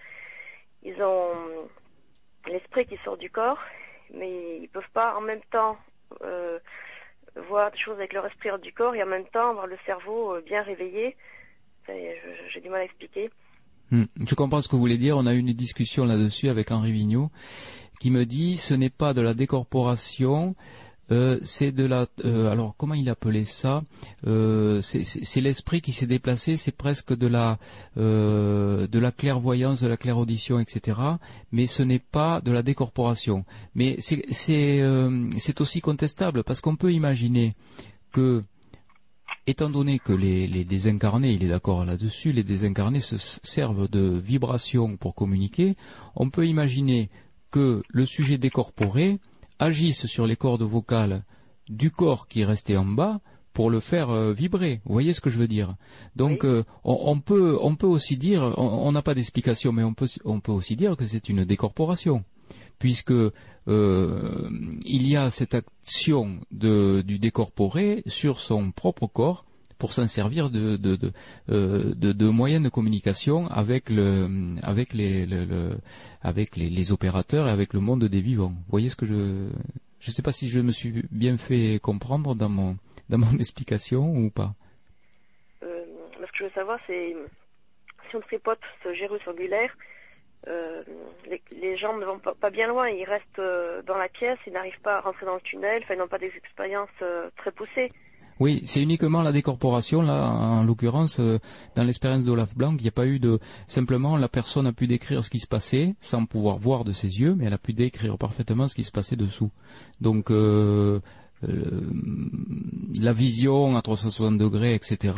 ils 0.82 1.02
ont 1.02 1.68
l'esprit 2.46 2.86
qui 2.86 2.98
sort 3.04 3.16
du 3.16 3.30
corps, 3.30 3.58
mais 4.12 4.58
ils 4.60 4.68
peuvent 4.68 4.82
pas 4.92 5.16
en 5.16 5.20
même 5.20 5.40
temps 5.50 5.76
euh, 6.22 6.58
voir 7.48 7.70
des 7.70 7.78
choses 7.78 7.96
avec 7.96 8.12
leur 8.12 8.26
esprit 8.26 8.50
hors 8.50 8.58
du 8.58 8.72
corps 8.72 8.94
et 8.94 9.02
en 9.02 9.06
même 9.06 9.26
temps 9.26 9.50
avoir 9.50 9.66
le 9.66 9.78
cerveau 9.86 10.34
euh, 10.34 10.40
bien 10.40 10.62
réveillé. 10.62 11.16
J'ai 11.86 12.60
du 12.60 12.70
mal 12.70 12.80
à 12.80 12.84
expliquer. 12.84 13.30
Hmm, 13.90 14.04
Je 14.26 14.34
comprends 14.34 14.62
ce 14.62 14.68
que 14.68 14.74
vous 14.74 14.80
voulez 14.80 14.96
dire. 14.96 15.18
On 15.18 15.26
a 15.26 15.34
eu 15.34 15.38
une 15.38 15.52
discussion 15.52 16.04
là-dessus 16.06 16.48
avec 16.48 16.70
Henri 16.70 16.92
Vigneault 16.92 17.30
qui 18.00 18.10
me 18.10 18.24
dit 18.24 18.58
ce 18.58 18.74
n'est 18.74 18.90
pas 18.90 19.14
de 19.14 19.20
la 19.20 19.34
décorporation, 19.34 20.54
euh, 21.12 21.38
c'est 21.42 21.72
de 21.72 21.84
la. 21.84 22.06
euh, 22.24 22.50
alors 22.50 22.74
comment 22.76 22.94
il 22.94 23.08
appelait 23.08 23.44
ça 23.44 23.82
Euh, 24.26 24.80
C'est 24.82 25.40
l'esprit 25.40 25.80
qui 25.80 25.92
s'est 25.92 26.06
déplacé. 26.06 26.56
C'est 26.56 26.76
presque 26.76 27.14
de 27.16 27.26
la 27.26 27.58
de 27.96 28.98
la 28.98 29.12
clairvoyance, 29.12 29.80
de 29.82 29.88
la 29.88 29.96
clairaudition, 29.96 30.58
etc. 30.60 30.98
Mais 31.52 31.66
ce 31.66 31.82
n'est 31.82 31.98
pas 31.98 32.40
de 32.40 32.50
la 32.52 32.62
décorporation. 32.62 33.44
Mais 33.74 33.96
c'est 34.00 35.60
aussi 35.60 35.80
contestable 35.80 36.42
parce 36.44 36.60
qu'on 36.60 36.76
peut 36.76 36.92
imaginer 36.92 37.52
que 38.12 38.40
étant 39.46 39.68
donné 39.68 39.98
que 39.98 40.12
les, 40.12 40.46
les 40.46 40.64
désincarnés, 40.64 41.32
il 41.32 41.44
est 41.44 41.48
d'accord 41.48 41.84
là-dessus, 41.84 42.32
les 42.32 42.44
désincarnés 42.44 43.00
se 43.00 43.16
servent 43.18 43.88
de 43.88 44.18
vibrations 44.24 44.96
pour 44.96 45.14
communiquer, 45.14 45.74
on 46.16 46.30
peut 46.30 46.46
imaginer 46.46 47.08
que 47.50 47.82
le 47.88 48.06
sujet 48.06 48.38
décorporé 48.38 49.18
agisse 49.58 50.06
sur 50.06 50.26
les 50.26 50.36
cordes 50.36 50.62
vocales 50.62 51.24
du 51.68 51.90
corps 51.90 52.28
qui 52.28 52.40
est 52.42 52.44
resté 52.44 52.76
en 52.76 52.84
bas 52.84 53.20
pour 53.52 53.70
le 53.70 53.80
faire 53.80 54.10
euh, 54.10 54.32
vibrer. 54.32 54.80
Vous 54.84 54.92
voyez 54.92 55.12
ce 55.12 55.20
que 55.20 55.30
je 55.30 55.38
veux 55.38 55.48
dire? 55.48 55.76
Donc 56.16 56.44
euh, 56.44 56.64
on, 56.82 56.98
on 57.04 57.20
peut 57.20 57.56
on 57.60 57.76
peut 57.76 57.86
aussi 57.86 58.16
dire 58.16 58.42
on 58.56 58.88
on 58.88 58.92
n'a 58.92 59.02
pas 59.02 59.14
d'explication 59.14 59.72
mais 59.72 59.84
on 59.84 59.94
peut 59.94 60.08
on 60.24 60.40
peut 60.40 60.52
aussi 60.52 60.76
dire 60.76 60.96
que 60.96 61.06
c'est 61.06 61.28
une 61.28 61.44
décorporation. 61.44 62.24
Puisque 62.78 63.12
euh, 63.12 64.50
il 64.84 65.06
y 65.08 65.16
a 65.16 65.30
cette 65.30 65.54
action 65.54 66.40
de, 66.50 67.02
du 67.02 67.18
décorporé 67.18 68.02
sur 68.06 68.40
son 68.40 68.72
propre 68.72 69.06
corps 69.06 69.46
pour 69.78 69.92
s'en 69.92 70.06
servir 70.06 70.50
euh, 70.54 70.76
de, 70.78 72.12
de 72.12 72.28
moyens 72.28 72.62
de 72.62 72.68
communication 72.68 73.46
avec, 73.48 73.90
le, 73.90 74.28
avec, 74.62 74.92
les, 74.92 75.26
le, 75.26 75.78
avec 76.22 76.56
les, 76.56 76.92
opérateurs 76.92 77.48
et 77.48 77.50
avec 77.50 77.72
le 77.72 77.80
monde 77.80 78.04
des 78.04 78.20
vivants. 78.20 78.52
Vous 78.52 78.70
voyez 78.70 78.88
ce 78.88 78.96
que 78.96 79.06
je... 79.06 79.48
Je 80.00 80.10
ne 80.10 80.12
sais 80.12 80.22
pas 80.22 80.32
si 80.32 80.48
je 80.48 80.60
me 80.60 80.70
suis 80.70 81.02
bien 81.10 81.38
fait 81.38 81.78
comprendre 81.80 82.34
dans 82.34 82.50
mon, 82.50 82.76
dans 83.08 83.18
mon 83.18 83.32
explication 83.38 84.14
ou 84.14 84.30
pas. 84.30 84.52
Euh, 85.62 85.84
ce 86.20 86.32
que 86.32 86.38
je 86.38 86.44
veux 86.44 86.50
savoir, 86.50 86.78
c'est 86.86 87.16
si 88.10 88.16
on 88.16 88.20
tripote 88.20 88.60
ce 88.82 88.92
gyrus 88.92 89.26
angulaire, 89.26 89.74
euh, 90.46 90.82
les, 91.50 91.76
gens 91.78 91.96
ne 91.96 92.04
vont 92.04 92.18
pas, 92.18 92.50
bien 92.50 92.66
loin, 92.66 92.90
ils 92.90 93.04
restent 93.04 93.38
euh, 93.38 93.80
dans 93.82 93.96
la 93.96 94.10
pièce, 94.10 94.38
ils 94.46 94.52
n'arrivent 94.52 94.80
pas 94.82 94.98
à 94.98 95.00
rentrer 95.00 95.24
dans 95.24 95.36
le 95.36 95.40
tunnel, 95.40 95.82
ils 95.88 95.96
n'ont 95.96 96.06
pas 96.06 96.18
des 96.18 96.32
expériences 96.36 96.90
très 97.38 97.50
poussées. 97.52 97.90
Oui, 98.40 98.62
c'est 98.66 98.82
uniquement 98.82 99.22
la 99.22 99.32
décorporation. 99.32 100.02
Là, 100.02 100.28
en 100.28 100.64
l'occurrence, 100.64 101.20
euh, 101.20 101.38
dans 101.76 101.84
l'expérience 101.84 102.24
d'Olaf 102.24 102.54
Blanc, 102.56 102.74
il 102.78 102.82
n'y 102.82 102.88
a 102.88 102.92
pas 102.92 103.06
eu 103.06 103.18
de... 103.18 103.38
Simplement, 103.66 104.16
la 104.16 104.28
personne 104.28 104.66
a 104.66 104.72
pu 104.72 104.86
décrire 104.86 105.24
ce 105.24 105.30
qui 105.30 105.38
se 105.38 105.46
passait, 105.46 105.94
sans 106.00 106.26
pouvoir 106.26 106.58
voir 106.58 106.84
de 106.84 106.92
ses 106.92 107.20
yeux, 107.20 107.34
mais 107.36 107.44
elle 107.46 107.52
a 107.52 107.58
pu 107.58 107.72
décrire 107.72 108.18
parfaitement 108.18 108.68
ce 108.68 108.74
qui 108.74 108.84
se 108.84 108.90
passait 108.90 109.16
dessous. 109.16 109.50
Donc, 110.00 110.30
euh, 110.30 111.00
euh, 111.48 111.80
la 113.00 113.12
vision 113.12 113.76
à 113.76 113.82
360 113.82 114.38
degrés, 114.38 114.74
etc., 114.74 115.14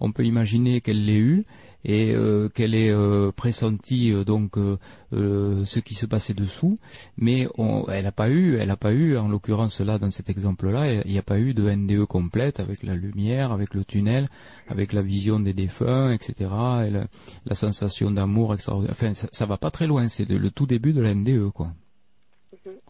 on 0.00 0.12
peut 0.12 0.24
imaginer 0.24 0.80
qu'elle 0.80 1.04
l'ait 1.04 1.18
eue 1.18 1.44
et 1.84 2.12
euh, 2.14 2.48
qu'elle 2.48 2.74
ait 2.74 2.90
euh, 2.90 3.32
pressenti 3.32 4.12
euh, 4.12 4.24
donc 4.24 4.56
ce 5.12 5.78
qui 5.80 5.94
se 5.94 6.06
passait 6.06 6.34
dessous, 6.34 6.78
mais 7.16 7.46
on, 7.58 7.86
elle 7.88 8.04
n'a 8.04 8.12
pas 8.12 8.30
eu, 8.30 8.56
elle 8.56 8.68
n'a 8.68 8.76
pas 8.76 8.92
eu, 8.92 9.16
en 9.16 9.28
l'occurrence 9.28 9.80
là 9.80 9.98
dans 9.98 10.10
cet 10.10 10.30
exemple-là, 10.30 11.02
il 11.04 11.10
n'y 11.10 11.18
a 11.18 11.22
pas 11.22 11.38
eu 11.38 11.54
de 11.54 11.68
NDE 11.68 12.06
complète 12.06 12.60
avec 12.60 12.82
la 12.82 12.94
lumière, 12.94 13.52
avec 13.52 13.74
le 13.74 13.84
tunnel, 13.84 14.26
avec 14.68 14.92
la 14.92 15.02
vision 15.02 15.40
des 15.40 15.52
défunts, 15.52 16.12
etc. 16.12 16.50
Et 16.86 16.90
la, 16.90 17.06
la 17.46 17.54
sensation 17.54 18.10
d'amour 18.10 18.54
extraordinaire. 18.54 18.96
Enfin, 18.98 19.14
ça, 19.14 19.28
ça 19.32 19.46
va 19.46 19.56
pas 19.56 19.70
très 19.70 19.86
loin, 19.86 20.08
c'est 20.08 20.28
le, 20.28 20.50
tout 20.50 20.66
début 20.66 20.92
de 20.92 21.02
la 21.02 21.14
NDE, 21.14 21.50
quoi. 21.50 21.68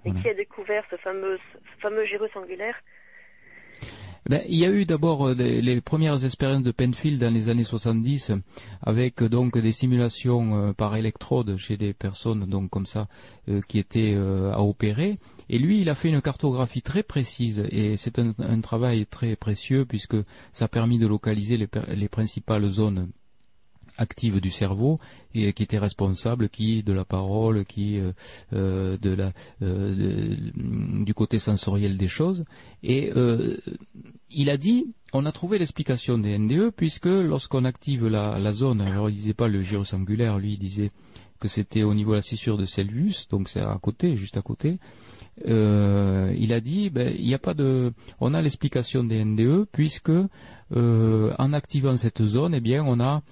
Et 0.05 0.12
qui 0.12 0.28
a 0.28 0.35
découvert 0.35 0.85
ce 0.91 0.97
fameux, 0.97 1.39
ce 1.55 1.81
fameux 1.81 2.05
gyrus 2.05 2.31
angulaire 2.35 2.75
Ben, 4.28 4.40
il 4.49 4.56
y 4.56 4.65
a 4.65 4.71
eu 4.71 4.85
d'abord 4.85 5.26
euh, 5.26 5.35
les 5.35 5.81
premières 5.81 6.24
expériences 6.24 6.62
de 6.62 6.71
Penfield 6.71 7.21
dans 7.21 7.35
les 7.35 7.49
années 7.49 7.65
70 7.65 8.33
avec 8.81 9.21
euh, 9.21 9.28
donc 9.28 9.58
des 9.58 9.72
simulations 9.72 10.69
euh, 10.69 10.72
par 10.72 10.94
électrode 10.94 11.56
chez 11.56 11.76
des 11.76 11.92
personnes 11.92 12.47
donc 12.47 12.71
comme 12.71 12.87
ça 12.87 13.08
qui 13.67 13.81
étaient 13.81 14.15
à 14.15 14.62
opérer. 14.62 15.19
Et 15.49 15.58
lui 15.58 15.81
il 15.81 15.90
a 15.90 15.97
fait 15.97 16.08
une 16.08 16.22
cartographie 16.22 16.83
très 16.83 17.03
précise. 17.03 17.65
Et 17.71 17.97
c'est 17.97 18.21
un, 18.21 18.60
travail 18.60 19.05
très 19.06 19.35
précieux 19.35 19.85
puisque 19.85 20.17
ça 20.53 20.67
a 20.67 20.69
permis 20.69 20.99
de 20.99 21.08
localiser 21.08 21.56
les 21.56 22.08
principales 22.08 22.69
zones 22.69 23.08
active 23.99 24.41
du 24.41 24.51
cerveau 24.51 24.99
et 25.35 25.53
qui 25.53 25.62
était 25.62 25.78
responsable 25.78 26.49
qui 26.49 26.83
de 26.83 26.92
la 26.92 27.05
parole 27.05 27.65
qui 27.65 27.99
euh, 27.99 28.12
euh, 28.53 28.97
de 28.99 29.10
la 29.10 29.33
euh, 29.62 29.94
de- 29.94 31.05
du 31.05 31.15
côté 31.15 31.39
sensoriel 31.39 31.97
des 31.97 32.08
choses. 32.08 32.44
Et 32.83 33.10
il 34.31 34.51
a 34.51 34.57
dit 34.57 34.94
on 35.12 35.26
a 35.26 35.33
trouvé 35.33 35.58
l'explication 35.58 36.19
des 36.19 36.39
NDE 36.39 36.71
puisque 36.75 37.07
lorsqu'on 37.07 37.65
active 37.65 38.07
la, 38.07 38.39
la 38.39 38.53
zone 38.53 38.81
alors 38.81 39.10
il 39.10 39.17
disait 39.17 39.35
pas 39.35 39.49
le 39.49 39.62
gyrus 39.62 39.92
angulaire 39.92 40.39
lui 40.39 40.53
il 40.55 40.58
disait 40.58 40.91
que 41.39 41.49
c'était 41.49 41.83
au 41.83 41.92
niveau 41.92 42.12
de 42.12 42.17
la 42.17 42.23
scissure 42.23 42.57
de 42.57 42.65
Celsius 42.67 43.28
donc 43.28 43.49
c'est 43.49 43.60
à 43.60 43.78
côté 43.81 44.17
juste 44.17 44.37
à 44.37 44.42
côté. 44.42 44.78
Il 45.47 46.53
a 46.53 46.60
dit 46.60 46.91
ben, 46.91 47.15
il 47.19 47.25
n'y 47.26 47.35
a 47.35 47.39
pas 47.39 47.55
de 47.55 47.92
on 48.21 48.35
a 48.35 48.41
l'explication 48.42 49.03
des 49.05 49.25
NDE 49.25 49.67
puisque 49.73 50.12
en 50.75 51.53
activant 51.53 51.97
cette 51.97 52.25
zone 52.25 52.55
eh 52.55 52.60
bien 52.60 52.85
on 52.87 53.01
a 53.01 53.23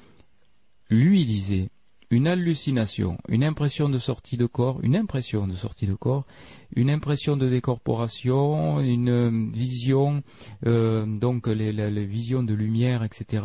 lui 0.90 1.24
disait 1.24 1.68
une 2.12 2.26
hallucination, 2.26 3.18
une 3.28 3.44
impression 3.44 3.88
de 3.88 3.98
sortie 3.98 4.36
de 4.36 4.46
corps, 4.46 4.80
une 4.82 4.96
impression 4.96 5.46
de 5.46 5.54
sortie 5.54 5.86
de 5.86 5.94
corps, 5.94 6.26
une 6.74 6.90
impression 6.90 7.36
de 7.36 7.48
décorporation, 7.48 8.80
une 8.80 9.52
vision, 9.52 10.22
euh, 10.66 11.06
donc 11.06 11.46
les, 11.46 11.72
les- 11.72 11.90
les 11.90 12.04
visions 12.06 12.42
de 12.42 12.52
lumière, 12.54 13.04
etc. 13.04 13.44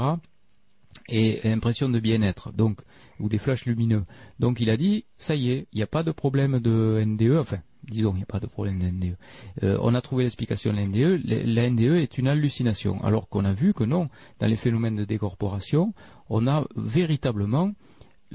Et 1.10 1.47
impression 1.47 1.90
de 1.90 1.99
bien-être, 1.99 2.51
donc 2.53 2.81
ou 3.19 3.30
des 3.30 3.38
flashs 3.38 3.65
lumineux. 3.65 4.03
Donc 4.40 4.60
il 4.60 4.69
a 4.69 4.78
dit, 4.78 5.06
ça 5.17 5.35
y 5.35 5.51
est, 5.51 5.67
il 5.74 5.78
n'y 5.78 5.83
a 5.83 5.88
pas 5.88 6.03
de 6.03 6.12
problème 6.12 6.60
de 6.60 7.01
NDE, 7.06 7.38
enfin, 7.40 7.58
disons, 7.90 8.12
il 8.14 8.17
n'y 8.17 8.24
a 8.24 8.28
pas 8.28 8.40
de 8.40 8.48
problème 8.48 8.80
de 8.80 8.85
NDE. 8.88 9.15
Euh, 9.64 9.78
on 9.81 9.94
a 9.96 10.01
trouvé 10.01 10.24
l'explication 10.24 10.72
de 10.72 10.78
la 10.78 10.85
NDE. 10.85 11.22
Le- 11.26 11.44
La 11.53 11.69
NDE 11.69 11.98
est 12.01 12.17
une 12.17 12.28
hallucination, 12.28 13.03
alors 13.03 13.30
qu'on 13.30 13.46
a 13.46 13.53
vu 13.53 13.74
que 13.74 13.83
non, 13.83 14.10
dans 14.40 14.48
les 14.48 14.56
phénomènes 14.58 14.96
de 14.96 15.06
décorporation, 15.06 15.94
on 16.30 16.48
a 16.48 16.65
véritablement 16.76 17.72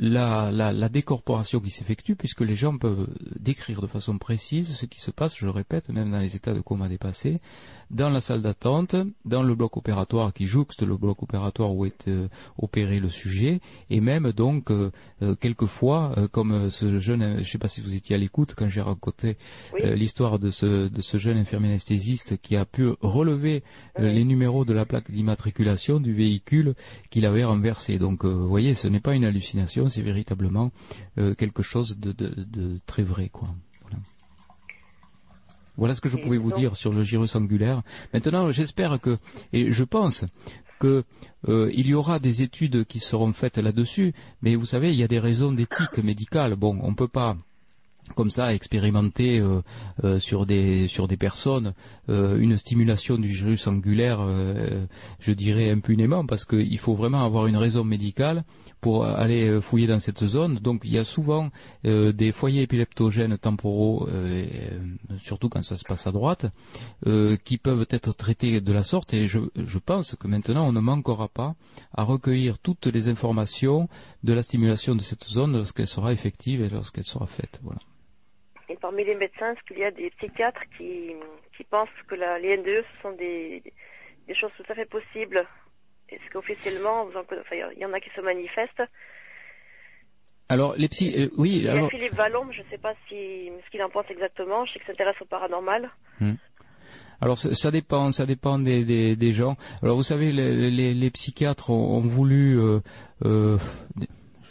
la, 0.02 0.50
la, 0.50 0.72
la 0.72 0.88
décorporation 0.88 1.60
qui 1.60 1.68
s'effectue, 1.68 2.16
puisque 2.16 2.40
les 2.40 2.56
gens 2.56 2.78
peuvent 2.78 3.06
décrire 3.38 3.82
de 3.82 3.86
façon 3.86 4.16
précise 4.16 4.74
ce 4.74 4.86
qui 4.86 4.98
se 4.98 5.10
passe, 5.10 5.36
je 5.36 5.44
le 5.44 5.50
répète, 5.50 5.90
même 5.90 6.10
dans 6.10 6.20
les 6.20 6.36
états 6.36 6.54
de 6.54 6.60
coma 6.60 6.88
dépassés, 6.88 7.36
dans 7.90 8.08
la 8.08 8.22
salle 8.22 8.40
d'attente, 8.40 8.96
dans 9.26 9.42
le 9.42 9.54
bloc 9.54 9.76
opératoire 9.76 10.32
qui 10.32 10.46
jouxte 10.46 10.82
le 10.82 10.96
bloc 10.96 11.22
opératoire 11.22 11.74
où 11.74 11.84
est 11.84 12.08
euh, 12.08 12.28
opéré 12.56 12.98
le 12.98 13.10
sujet, 13.10 13.58
et 13.90 14.00
même 14.00 14.32
donc 14.32 14.70
euh, 14.70 14.90
euh, 15.20 15.34
quelquefois, 15.34 16.14
euh, 16.16 16.28
comme 16.28 16.70
ce 16.70 16.98
jeune, 16.98 17.34
je 17.34 17.40
ne 17.40 17.44
sais 17.44 17.58
pas 17.58 17.68
si 17.68 17.82
vous 17.82 17.94
étiez 17.94 18.16
à 18.16 18.18
l'écoute 18.18 18.54
quand 18.56 18.70
j'ai 18.70 18.80
raconté 18.80 19.36
l'histoire 19.82 20.38
de 20.38 20.48
ce, 20.48 20.88
de 20.88 21.00
ce 21.02 21.18
jeune 21.18 21.36
infirmier 21.36 21.68
anesthésiste 21.68 22.38
qui 22.40 22.56
a 22.56 22.64
pu 22.64 22.88
relever 23.02 23.62
les 23.98 24.24
numéros 24.24 24.64
de 24.64 24.72
la 24.72 24.86
plaque 24.86 25.10
d'immatriculation 25.10 26.00
du 26.00 26.14
véhicule 26.14 26.74
qu'il 27.10 27.26
avait 27.26 27.44
renversé. 27.44 27.98
Donc, 27.98 28.24
vous 28.24 28.48
voyez, 28.48 28.74
ce 28.74 28.88
n'est 28.88 29.00
pas 29.00 29.14
une 29.14 29.24
hallucination, 29.24 29.89
c'est 29.90 30.02
véritablement 30.02 30.70
euh, 31.18 31.34
quelque 31.34 31.62
chose 31.62 31.98
de, 31.98 32.12
de, 32.12 32.28
de 32.28 32.78
très 32.86 33.02
vrai, 33.02 33.28
quoi. 33.28 33.48
Voilà. 33.82 33.98
Voilà 35.76 35.94
ce 35.94 36.00
que 36.00 36.08
je 36.08 36.16
pouvais 36.16 36.38
vous 36.38 36.52
dire 36.52 36.76
sur 36.76 36.92
le 36.92 37.04
gyrus 37.04 37.34
angulaire. 37.36 37.82
Maintenant, 38.12 38.50
j'espère 38.52 39.00
que, 39.00 39.18
et 39.52 39.72
je 39.72 39.84
pense 39.84 40.24
que 40.78 41.04
euh, 41.48 41.70
il 41.74 41.86
y 41.86 41.94
aura 41.94 42.18
des 42.18 42.42
études 42.42 42.84
qui 42.84 43.00
seront 43.00 43.32
faites 43.32 43.58
là-dessus, 43.58 44.14
mais 44.42 44.56
vous 44.56 44.66
savez, 44.66 44.90
il 44.90 44.96
y 44.96 45.02
a 45.02 45.08
des 45.08 45.18
raisons 45.18 45.52
d'éthique 45.52 45.98
médicale. 45.98 46.56
Bon, 46.56 46.78
on 46.82 46.90
ne 46.90 46.96
peut 46.96 47.08
pas 47.08 47.36
comme 48.14 48.30
ça 48.30 48.54
expérimenter 48.54 49.38
euh, 49.38 49.62
euh, 50.04 50.18
sur 50.18 50.46
des 50.46 50.88
sur 50.88 51.08
des 51.08 51.16
personnes 51.16 51.74
euh, 52.08 52.38
une 52.38 52.56
stimulation 52.56 53.16
du 53.16 53.28
gyrus 53.32 53.66
angulaire, 53.66 54.20
je 55.20 55.32
dirais 55.32 55.70
impunément, 55.70 56.26
parce 56.26 56.44
qu'il 56.44 56.78
faut 56.78 56.94
vraiment 56.94 57.24
avoir 57.24 57.46
une 57.46 57.56
raison 57.56 57.84
médicale 57.84 58.44
pour 58.80 59.04
aller 59.04 59.48
euh, 59.48 59.60
fouiller 59.60 59.86
dans 59.86 60.00
cette 60.00 60.24
zone. 60.24 60.56
Donc 60.56 60.82
il 60.84 60.92
y 60.92 60.98
a 60.98 61.04
souvent 61.04 61.50
euh, 61.86 62.12
des 62.12 62.32
foyers 62.32 62.62
épileptogènes 62.62 63.36
temporaux, 63.38 64.08
euh, 64.08 64.44
surtout 65.18 65.48
quand 65.48 65.62
ça 65.62 65.76
se 65.76 65.84
passe 65.84 66.06
à 66.06 66.12
droite, 66.12 66.46
qui 67.44 67.58
peuvent 67.58 67.86
être 67.90 68.14
traités 68.16 68.60
de 68.60 68.72
la 68.72 68.82
sorte. 68.82 69.14
Et 69.14 69.26
je, 69.26 69.38
pense 69.78 70.14
que 70.16 70.26
maintenant 70.26 70.68
on 70.68 70.72
ne 70.72 70.80
manquera 70.80 71.28
pas 71.28 71.54
à 71.96 72.02
recueillir 72.02 72.58
toutes 72.58 72.86
les 72.86 73.08
informations 73.08 73.88
de 74.22 74.32
la 74.32 74.42
stimulation 74.42 74.94
de 74.94 75.02
cette 75.02 75.24
zone 75.24 75.56
lorsqu'elle 75.56 75.86
sera 75.86 76.12
effective 76.12 76.62
et 76.62 76.68
lorsqu'elle 76.68 77.04
sera 77.04 77.26
faite. 77.26 77.60
Voilà. 77.62 77.80
Et 78.68 78.76
parmi 78.76 79.04
les 79.04 79.14
médecins, 79.14 79.52
est-ce 79.52 79.62
qu'il 79.66 79.78
y 79.78 79.84
a 79.84 79.90
des 79.90 80.10
psychiatres 80.10 80.62
qui, 80.76 81.14
pensent 81.70 81.88
que 82.08 82.14
la, 82.14 82.38
les 82.38 82.56
NDE 82.56 82.84
ce 82.96 83.02
sont 83.02 83.12
des 83.12 83.62
choses 84.34 84.50
tout 84.56 84.64
à 84.70 84.74
fait 84.74 84.86
possibles 84.86 85.46
Est-ce 86.10 86.30
qu'officiellement, 86.32 87.06
enfin, 87.08 87.22
il 87.74 87.78
y 87.78 87.84
en 87.84 87.92
a 87.92 88.00
qui 88.00 88.10
se 88.14 88.20
manifestent 88.20 88.82
Alors 90.48 90.74
les 90.76 90.88
psy, 90.88 91.14
euh, 91.16 91.28
oui. 91.36 91.56
Il 91.56 91.62
y 91.64 91.68
a 91.68 91.72
Alors, 91.72 91.90
Philippe 91.90 92.14
Vallon, 92.14 92.50
je 92.52 92.60
ne 92.62 92.66
sais 92.70 92.78
pas 92.78 92.94
si, 93.08 93.50
ce 93.64 93.70
qu'il 93.70 93.82
en 93.82 93.90
pense 93.90 94.06
exactement. 94.10 94.64
Je 94.66 94.72
sais 94.72 94.78
qu'il 94.80 94.88
s'intéresse 94.88 95.20
au 95.20 95.24
paranormal. 95.26 95.90
Alors 97.20 97.38
ça, 97.38 97.52
ça 97.54 97.70
dépend, 97.70 98.12
ça 98.12 98.24
dépend 98.26 98.58
des, 98.58 98.84
des, 98.84 99.14
des 99.14 99.32
gens. 99.32 99.56
Alors 99.82 99.96
vous 99.96 100.02
savez, 100.02 100.32
les, 100.32 100.70
les, 100.70 100.94
les 100.94 101.10
psychiatres 101.10 101.70
ont, 101.70 101.96
ont 101.96 102.00
voulu, 102.00 102.58
euh, 102.58 102.80
euh, 103.26 103.58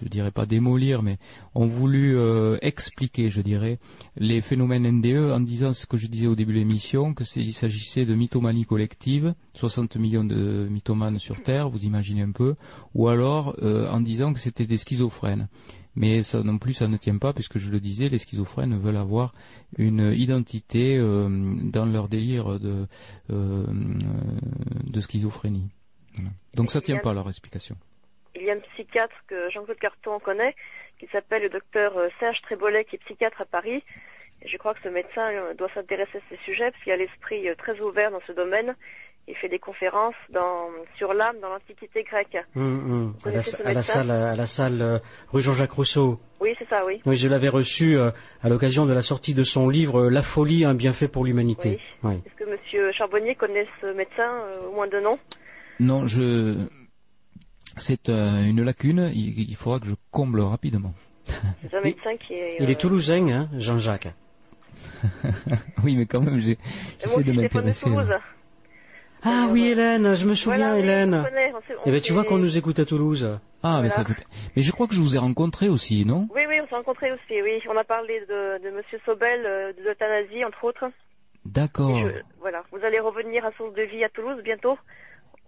je 0.01 0.07
dirais 0.07 0.31
pas 0.31 0.45
démolir, 0.45 1.03
mais 1.03 1.17
ont 1.55 1.67
voulu 1.67 2.17
euh, 2.17 2.57
expliquer, 2.61 3.29
je 3.29 3.41
dirais, 3.41 3.79
les 4.17 4.41
phénomènes 4.41 4.89
NDE 4.89 5.31
en 5.31 5.39
disant 5.39 5.73
ce 5.73 5.85
que 5.85 5.97
je 5.97 6.07
disais 6.07 6.27
au 6.27 6.35
début 6.35 6.53
de 6.53 6.59
l'émission, 6.59 7.13
que 7.13 7.23
c'est, 7.23 7.41
il 7.41 7.53
s'agissait 7.53 8.05
de 8.05 8.15
mythomanie 8.15 8.65
collective, 8.65 9.33
60 9.55 9.97
millions 9.97 10.23
de 10.23 10.67
mythomanes 10.69 11.19
sur 11.19 11.41
Terre, 11.41 11.69
vous 11.69 11.85
imaginez 11.85 12.21
un 12.21 12.31
peu, 12.31 12.55
ou 12.93 13.07
alors 13.07 13.55
euh, 13.61 13.89
en 13.89 14.01
disant 14.01 14.33
que 14.33 14.39
c'était 14.39 14.65
des 14.65 14.77
schizophrènes. 14.77 15.47
Mais 15.95 16.23
ça 16.23 16.43
non 16.43 16.59
plus, 16.59 16.73
ça 16.73 16.87
ne 16.87 16.97
tient 16.97 17.17
pas, 17.17 17.33
puisque 17.33 17.57
je 17.57 17.71
le 17.71 17.79
disais, 17.79 18.09
les 18.09 18.19
schizophrènes 18.19 18.77
veulent 18.77 18.95
avoir 18.97 19.33
une 19.77 20.13
identité 20.15 20.97
euh, 20.97 21.27
dans 21.63 21.85
leur 21.85 22.07
délire 22.07 22.59
de, 22.59 22.87
de 23.29 25.01
schizophrénie. 25.01 25.67
Voilà. 26.15 26.29
Donc 26.55 26.71
ça 26.71 26.79
ne 26.79 26.85
tient 26.85 26.99
pas 26.99 27.13
leur 27.13 27.27
explication. 27.27 27.75
Il 28.39 28.45
y 28.45 28.51
a 28.51 28.53
un 28.53 28.59
psychiatre 28.73 29.15
que 29.27 29.49
Jean-Claude 29.49 29.77
Carton 29.79 30.19
connaît, 30.19 30.55
qui 30.99 31.07
s'appelle 31.11 31.43
le 31.43 31.49
docteur 31.49 31.97
euh, 31.97 32.07
Serge 32.19 32.41
Trébolet, 32.43 32.85
qui 32.85 32.95
est 32.95 32.99
psychiatre 33.05 33.41
à 33.41 33.45
Paris. 33.45 33.83
Et 34.41 34.47
je 34.47 34.57
crois 34.57 34.73
que 34.73 34.81
ce 34.81 34.89
médecin 34.89 35.29
euh, 35.31 35.53
doit 35.53 35.69
s'intéresser 35.73 36.17
à 36.17 36.21
ces 36.29 36.37
sujets, 36.45 36.71
parce 36.71 36.83
qu'il 36.83 36.93
a 36.93 36.97
l'esprit 36.97 37.49
euh, 37.49 37.55
très 37.55 37.79
ouvert 37.81 38.11
dans 38.11 38.21
ce 38.25 38.31
domaine. 38.31 38.75
Il 39.27 39.35
fait 39.35 39.49
des 39.49 39.59
conférences 39.59 40.15
dans, 40.31 40.69
sur 40.97 41.13
l'âme 41.13 41.39
dans 41.39 41.49
l'Antiquité 41.49 42.01
grecque. 42.03 42.37
Hum. 42.55 43.13
Vous 43.19 43.29
À, 43.29 43.31
la, 43.31 43.33
connaissez 43.33 43.51
ce 43.51 43.61
à 43.61 43.65
la 43.65 43.73
médecin 43.75 43.93
salle, 43.93 44.11
à 44.11 44.35
la 44.35 44.45
salle 44.47 44.81
euh, 44.81 44.97
rue 45.27 45.41
Jean-Jacques 45.41 45.71
Rousseau. 45.73 46.19
Oui, 46.39 46.55
c'est 46.57 46.67
ça, 46.67 46.83
oui. 46.85 46.99
Oui, 47.05 47.15
je 47.15 47.27
l'avais 47.27 47.49
reçu 47.49 47.95
euh, 47.95 48.09
à 48.41 48.49
l'occasion 48.49 48.85
de 48.87 48.93
la 48.93 49.01
sortie 49.03 49.35
de 49.35 49.43
son 49.43 49.69
livre 49.69 50.09
La 50.09 50.23
folie, 50.23 50.65
un 50.65 50.73
bienfait 50.73 51.07
pour 51.07 51.25
l'humanité. 51.25 51.79
Oui. 52.03 52.15
Est-ce 52.25 52.43
que 52.43 52.49
Monsieur 52.49 52.91
Charbonnier 52.93 53.35
connaît 53.35 53.67
ce 53.81 53.93
médecin, 53.93 54.45
euh, 54.47 54.67
au 54.67 54.71
moins 54.71 54.87
de 54.87 54.99
nom? 54.99 55.19
Non, 55.79 56.07
je... 56.07 56.67
c'est 57.79 58.09
euh, 58.09 58.43
une 58.43 58.63
lacune, 58.63 59.11
il, 59.13 59.49
il 59.49 59.55
faudra 59.55 59.79
que 59.79 59.87
je 59.87 59.95
comble 60.11 60.41
rapidement. 60.41 60.93
C'est 61.61 61.75
un 61.75 61.81
médecin 61.81 62.15
qui 62.17 62.33
est... 62.33 62.57
Il 62.59 62.65
euh, 62.65 62.71
est 62.71 62.79
toulousain, 62.79 63.27
hein, 63.29 63.49
Jean-Jacques. 63.57 64.13
oui, 65.83 65.95
mais 65.95 66.05
quand 66.05 66.21
même, 66.21 66.39
j'essaie 66.39 67.23
de 67.23 67.31
m'intéresser. 67.33 67.85
Toulouse. 67.85 68.13
Ah 69.23 69.47
oui, 69.51 69.65
Hélène, 69.67 70.15
je 70.15 70.25
me 70.25 70.33
souviens, 70.33 70.69
Voilà, 70.69 70.79
Hélène. 70.79 71.23
connaît, 71.23 71.51
on 71.53 71.57
on 71.57 71.81
Eh 71.85 71.91
ben, 71.91 72.01
tu 72.01 72.13
vois 72.13 72.23
qu'on 72.23 72.37
nous 72.37 72.57
écoute 72.57 72.79
à 72.79 72.85
Toulouse. 72.85 73.37
Ah, 73.61 73.81
mais 73.83 73.89
ça 73.89 74.05
fait... 74.05 74.13
Mais 74.55 74.61
je 74.61 74.71
crois 74.71 74.87
que 74.87 74.95
je 74.95 75.01
vous 75.01 75.15
ai 75.15 75.19
rencontré 75.19 75.67
aussi, 75.67 76.05
non? 76.05 76.27
Oui, 76.33 76.43
oui, 76.47 76.55
on 76.63 76.67
s'est 76.67 76.75
rencontrés 76.75 77.11
aussi, 77.11 77.41
oui. 77.41 77.61
On 77.69 77.77
a 77.77 77.83
parlé 77.83 78.21
de, 78.21 78.63
de 78.63 78.75
Monsieur 78.75 78.99
Sobel, 79.05 79.45
euh, 79.45 79.73
de 79.73 79.83
l'euthanasie, 79.83 80.45
entre 80.45 80.63
autres. 80.63 80.85
D'accord. 81.45 81.99
Voilà. 82.39 82.63
Vous 82.71 82.79
allez 82.85 82.99
revenir 82.99 83.45
à 83.45 83.51
Source 83.53 83.73
de 83.73 83.83
Vie 83.83 84.03
à 84.03 84.09
Toulouse 84.09 84.41
bientôt 84.43 84.77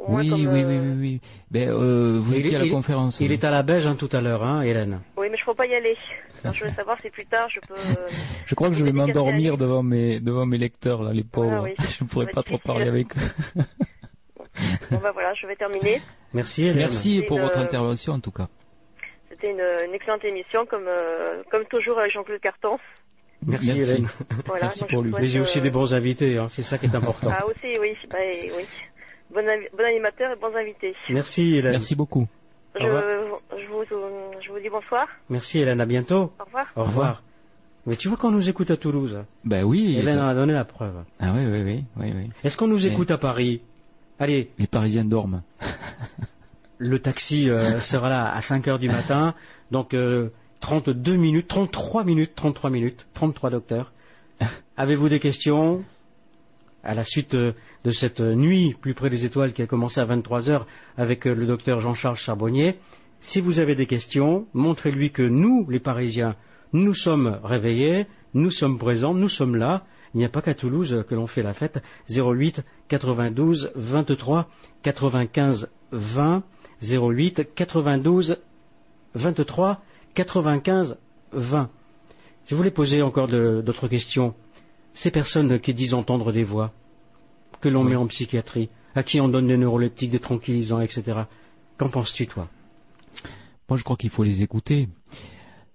Oui, 0.08 0.30
comme, 0.30 0.40
oui, 0.40 0.46
euh, 0.48 0.68
oui, 0.68 0.78
oui, 0.80 0.98
oui. 1.00 1.22
Ben, 1.52 1.70
euh, 1.70 2.20
vous 2.22 2.34
Il 2.34 2.40
étiez 2.40 2.54
est- 2.54 2.56
à 2.56 2.60
la 2.60 2.66
il- 2.66 2.72
conférence. 2.72 3.20
Il 3.20 3.32
est 3.32 3.44
à 3.44 3.52
la 3.52 3.62
Belge 3.64 3.86
hein, 3.88 3.96
tout 3.96 4.10
à 4.12 4.22
l'heure, 4.22 4.44
hein, 4.44 4.62
Hélène. 4.62 5.00
Oui, 5.18 5.28
mais 5.30 5.38
je 5.38 5.42
ne 5.44 5.46
peux 5.46 5.54
pas 5.54 5.66
y 5.68 5.74
aller. 5.76 5.96
Alors, 6.44 6.54
je 6.56 6.60
voulais 6.64 6.74
savoir 6.76 6.98
si 7.02 7.10
plus 7.10 7.26
tard 7.26 7.48
je 7.50 7.60
peux... 7.60 7.74
euh, 7.76 8.08
Je 8.48 8.56
crois 8.56 8.70
que 8.70 8.74
je 8.76 8.84
vais 8.84 8.92
m'endormir 8.92 9.58
devant 9.58 9.84
mes 9.84 10.20
devant 10.20 10.46
mes 10.46 10.58
lecteurs 10.58 11.04
là, 11.04 11.14
les 11.14 11.24
pauvres. 11.24 11.64
oui. 11.64 11.76
Je 11.98 12.04
ne 12.04 12.10
pourrais 12.10 12.28
pas 12.28 12.42
trop 12.44 12.58
parler 12.58 12.88
avec 12.88 13.08
eux. 13.16 13.62
Bon, 14.92 14.98
bah 15.02 15.12
voilà, 15.14 15.34
je 15.34 15.48
vais 15.48 15.56
terminer. 15.56 16.02
Merci, 16.34 16.64
Hélène. 16.66 16.78
Merci 16.80 17.22
pour 17.28 17.38
une- 17.38 17.44
votre 17.44 17.58
intervention 17.60 18.14
en 18.14 18.20
tout 18.20 18.32
cas. 18.32 18.48
C'était 19.30 19.52
une, 19.52 19.88
une 19.88 19.94
excellente 19.96 20.24
émission, 20.26 20.66
comme, 20.66 20.86
euh, 20.88 21.42
comme 21.50 21.64
toujours 21.66 21.98
avec 22.00 22.12
Jean-Claude 22.12 22.42
Carton. 22.42 22.78
Merci, 23.46 23.74
Merci. 23.74 23.92
Hélène. 23.92 24.08
Voilà, 24.46 24.64
Merci 24.66 24.84
pour 24.86 25.02
lui. 25.02 25.12
Mais 25.18 25.26
j'ai 25.28 25.40
aussi 25.40 25.60
euh, 25.60 25.62
des 25.64 25.72
bons 25.72 25.94
invités, 25.96 26.38
hein, 26.38 26.48
c'est 26.50 26.62
ça 26.62 26.78
qui 26.78 26.86
est 26.86 26.96
important. 26.96 27.30
Ah 27.32 27.46
aussi, 27.48 27.78
oui. 27.80 27.96
Bah, 28.10 28.18
oui. 28.22 28.66
Bon, 29.34 29.84
animateur 29.86 30.32
et 30.32 30.36
bons 30.36 30.56
invités. 30.56 30.94
Merci, 31.10 31.56
Hélène. 31.56 31.72
Merci 31.74 31.96
beaucoup. 31.96 32.28
Je, 32.80 32.86
vous, 32.86 33.84
je 34.42 34.52
vous 34.52 34.60
dis 34.60 34.70
bonsoir. 34.70 35.08
Merci, 35.30 35.60
Hélène. 35.60 35.82
À 35.82 35.86
bientôt. 35.86 36.32
Au 36.40 36.44
revoir. 36.46 36.66
Au 36.76 36.84
revoir. 36.84 37.24
Mais 37.86 37.96
tu 37.96 38.08
vois 38.10 38.18
qu'on 38.18 38.32
nous 38.32 38.48
écoute 38.48 38.70
à 38.72 38.78
Toulouse. 38.78 39.18
Ben 39.44 39.64
oui. 39.64 39.98
Hélène 39.98 40.18
ça- 40.18 40.26
en 40.26 40.28
a 40.30 40.34
donné 40.36 40.54
la 40.54 40.66
preuve. 40.66 41.04
Ah 41.20 41.34
oui, 41.34 41.46
oui, 41.46 41.64
oui, 41.64 41.84
oui, 41.98 42.12
oui. 42.16 42.30
Est-ce 42.44 42.58
qu'on 42.58 42.68
nous 42.68 42.76
Mais- 42.84 42.88
écoute 42.88 43.10
à 43.12 43.18
Paris? 43.18 43.62
Allez, 44.20 44.52
Les 44.60 44.68
Parisiens 44.68 45.04
dorment. 45.06 45.42
Le 46.78 47.00
taxi 47.00 47.50
euh, 47.50 47.80
sera 47.80 48.10
là 48.10 48.34
à 48.34 48.42
5 48.42 48.68
heures 48.68 48.80
du 48.80 48.88
matin. 48.88 49.34
Donc, 49.72 49.94
euh, 49.94 50.30
32 50.62 51.16
minutes, 51.16 51.48
33 51.48 52.04
minutes, 52.04 52.34
33 52.36 52.70
minutes, 52.70 53.08
33 53.14 53.50
docteurs. 53.52 53.94
Avez-vous 54.78 55.10
des 55.10 55.20
questions? 55.20 55.84
À 56.84 56.94
la 56.94 57.04
suite 57.04 57.36
euh, 57.36 57.54
de 57.84 57.92
cette 57.92 58.22
nuit 58.22 58.76
plus 58.80 58.94
près 58.94 59.10
des 59.10 59.26
étoiles 59.26 59.54
qui 59.54 59.62
a 59.62 59.68
commencé 59.68 60.00
à 60.00 60.06
23 60.06 60.50
heures 60.50 60.68
avec 60.98 61.28
euh, 61.28 61.34
le 61.34 61.46
docteur 61.46 61.80
Jean-Charles 61.80 62.18
Charbonnier 62.18 62.78
Si 63.20 63.40
vous 63.40 63.60
avez 63.60 63.76
des 63.76 63.86
questions, 63.86 64.48
montrez-lui 64.54 65.12
que 65.12 65.22
nous, 65.22 65.68
les 65.70 65.80
Parisiens, 65.80 66.36
nous 66.74 66.96
sommes 66.96 67.40
réveillés, 67.44 68.08
nous 68.34 68.50
sommes 68.50 68.80
présents, 68.80 69.14
nous 69.14 69.30
sommes 69.30 69.56
là. 69.56 69.86
Il 70.14 70.18
n'y 70.18 70.26
a 70.26 70.30
pas 70.30 70.42
qu'à 70.42 70.56
Toulouse 70.56 71.06
que 71.08 71.16
l'on 71.16 71.28
fait 71.28 71.44
la 71.44 71.54
fête. 71.54 71.84
08 72.10 72.64
92 72.88 73.72
23 73.76 74.50
95 74.82 75.70
20 75.92 76.44
08 76.82 77.54
92 77.54 78.38
23 79.14 79.82
95 80.16 80.98
20. 81.34 81.70
Je 82.48 82.56
voulais 82.56 82.72
poser 82.72 83.04
encore 83.04 83.28
d'autres 83.28 83.88
questions. 83.88 84.34
Ces 84.94 85.12
personnes 85.12 85.60
qui 85.60 85.74
disent 85.74 85.94
entendre 85.94 86.32
des 86.32 86.44
voix, 86.44 86.74
que 87.62 87.70
l'on 87.70 87.84
met 87.84 87.96
en 87.96 88.08
psychiatrie, 88.08 88.70
à 88.96 89.04
qui 89.04 89.22
on 89.22 89.30
donne 89.30 89.48
des 89.48 89.58
neuroleptiques, 89.58 90.12
des 90.12 90.20
tranquillisants, 90.20 90.82
etc. 90.82 91.22
Qu'en 91.78 91.90
penses-tu, 91.90 92.28
toi? 92.28 92.50
Moi, 93.70 93.78
je 93.78 93.84
crois 93.84 93.96
qu'il 93.96 94.10
faut 94.10 94.24
les 94.24 94.42
écouter. 94.42 94.90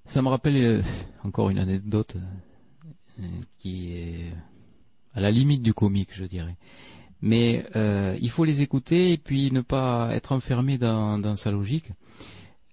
Ça 0.05 0.21
me 0.23 0.29
rappelle 0.29 0.57
euh, 0.57 0.83
encore 1.25 1.51
une 1.51 1.59
anecdote 1.59 2.17
euh, 3.19 3.23
qui 3.59 3.95
est 3.95 4.33
à 5.15 5.21
la 5.21 5.31
limite 5.31 5.63
du 5.63 5.73
comique, 5.73 6.11
je 6.13 6.25
dirais. 6.25 6.57
Mais 7.23 7.65
euh, 7.75 8.17
il 8.21 8.29
faut 8.29 8.45
les 8.45 8.61
écouter 8.61 9.13
et 9.13 9.17
puis 9.17 9.51
ne 9.51 9.63
pas 9.63 10.11
être 10.13 10.33
enfermé 10.33 10.77
dans, 10.77 11.19
dans 11.19 11.37
sa 11.37 11.51
logique. 11.51 11.91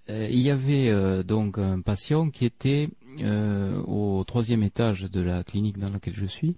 Il 0.10 0.40
y 0.42 0.50
avait 0.50 1.24
donc 1.24 1.58
un 1.58 1.80
patient 1.80 2.30
qui 2.30 2.44
était 2.44 2.90
euh, 3.22 3.82
au 3.86 4.24
troisième 4.24 4.64
étage 4.64 5.04
de 5.04 5.22
la 5.22 5.44
clinique 5.44 5.78
dans 5.78 5.90
laquelle 5.90 6.16
je 6.16 6.26
suis 6.26 6.56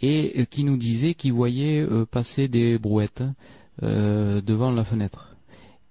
et 0.00 0.32
euh, 0.38 0.44
qui 0.44 0.64
nous 0.64 0.76
disait 0.76 1.14
qu'il 1.14 1.32
voyait 1.32 1.80
euh, 1.80 2.06
passer 2.06 2.48
des 2.48 2.78
brouettes 2.78 3.22
euh, 3.82 4.40
devant 4.40 4.70
la 4.70 4.84
fenêtre. 4.84 5.26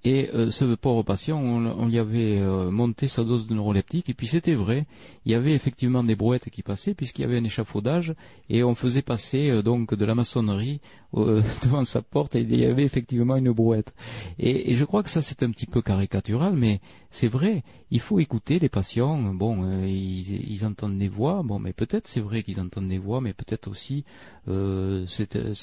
Et 0.05 0.29
euh, 0.33 0.49
ce 0.49 0.63
pauvre 0.75 1.03
patient, 1.03 1.37
on, 1.37 1.65
on 1.65 1.85
lui 1.87 1.99
avait 1.99 2.39
monté 2.71 3.09
sa 3.09 3.25
dose 3.25 3.47
de 3.47 3.53
neuroleptique, 3.53 4.09
et 4.09 4.13
puis 4.13 4.27
c'était 4.27 4.53
vrai, 4.53 4.85
il 5.25 5.33
y 5.33 5.35
avait 5.35 5.51
effectivement 5.51 6.05
des 6.05 6.15
brouettes 6.15 6.49
qui 6.49 6.63
passaient, 6.63 6.93
puisqu'il 6.93 7.23
y 7.23 7.25
avait 7.25 7.37
un 7.37 7.43
échafaudage, 7.43 8.13
et 8.49 8.63
on 8.63 8.75
faisait 8.75 9.01
passer 9.01 9.61
donc 9.61 9.93
de 9.93 10.05
la 10.05 10.15
maçonnerie 10.15 10.79
devant 11.13 11.83
sa 11.83 12.01
porte, 12.01 12.35
et 12.35 12.41
il 12.41 12.55
y 12.55 12.63
avait 12.63 12.85
effectivement 12.85 13.35
une 13.35 13.51
brouette. 13.51 13.93
Et, 14.39 14.71
et 14.71 14.77
je 14.77 14.85
crois 14.85 15.03
que 15.03 15.09
ça 15.09 15.21
c'est 15.21 15.43
un 15.43 15.51
petit 15.51 15.65
peu 15.65 15.81
caricatural, 15.81 16.53
mais 16.55 16.79
c'est 17.11 17.27
vrai, 17.27 17.63
il 17.89 17.99
faut 17.99 18.19
écouter 18.19 18.59
les 18.59 18.69
patients, 18.69 19.17
bon, 19.33 19.63
euh, 19.63 19.85
ils, 19.87 20.51
ils 20.51 20.65
entendent 20.65 20.97
des 20.99 21.07
voix, 21.07 21.41
bon, 21.43 21.57
mais 21.59 21.73
peut-être 21.73 22.07
c'est 22.07 22.19
vrai 22.19 22.43
qu'ils 22.43 22.59
entendent 22.61 22.87
des 22.89 22.99
voix, 22.99 23.19
mais 23.21 23.33
peut-être 23.33 23.67
aussi 23.67 24.03
euh, 24.47 25.05
c'est- 25.07 25.35
euh, 25.35 25.53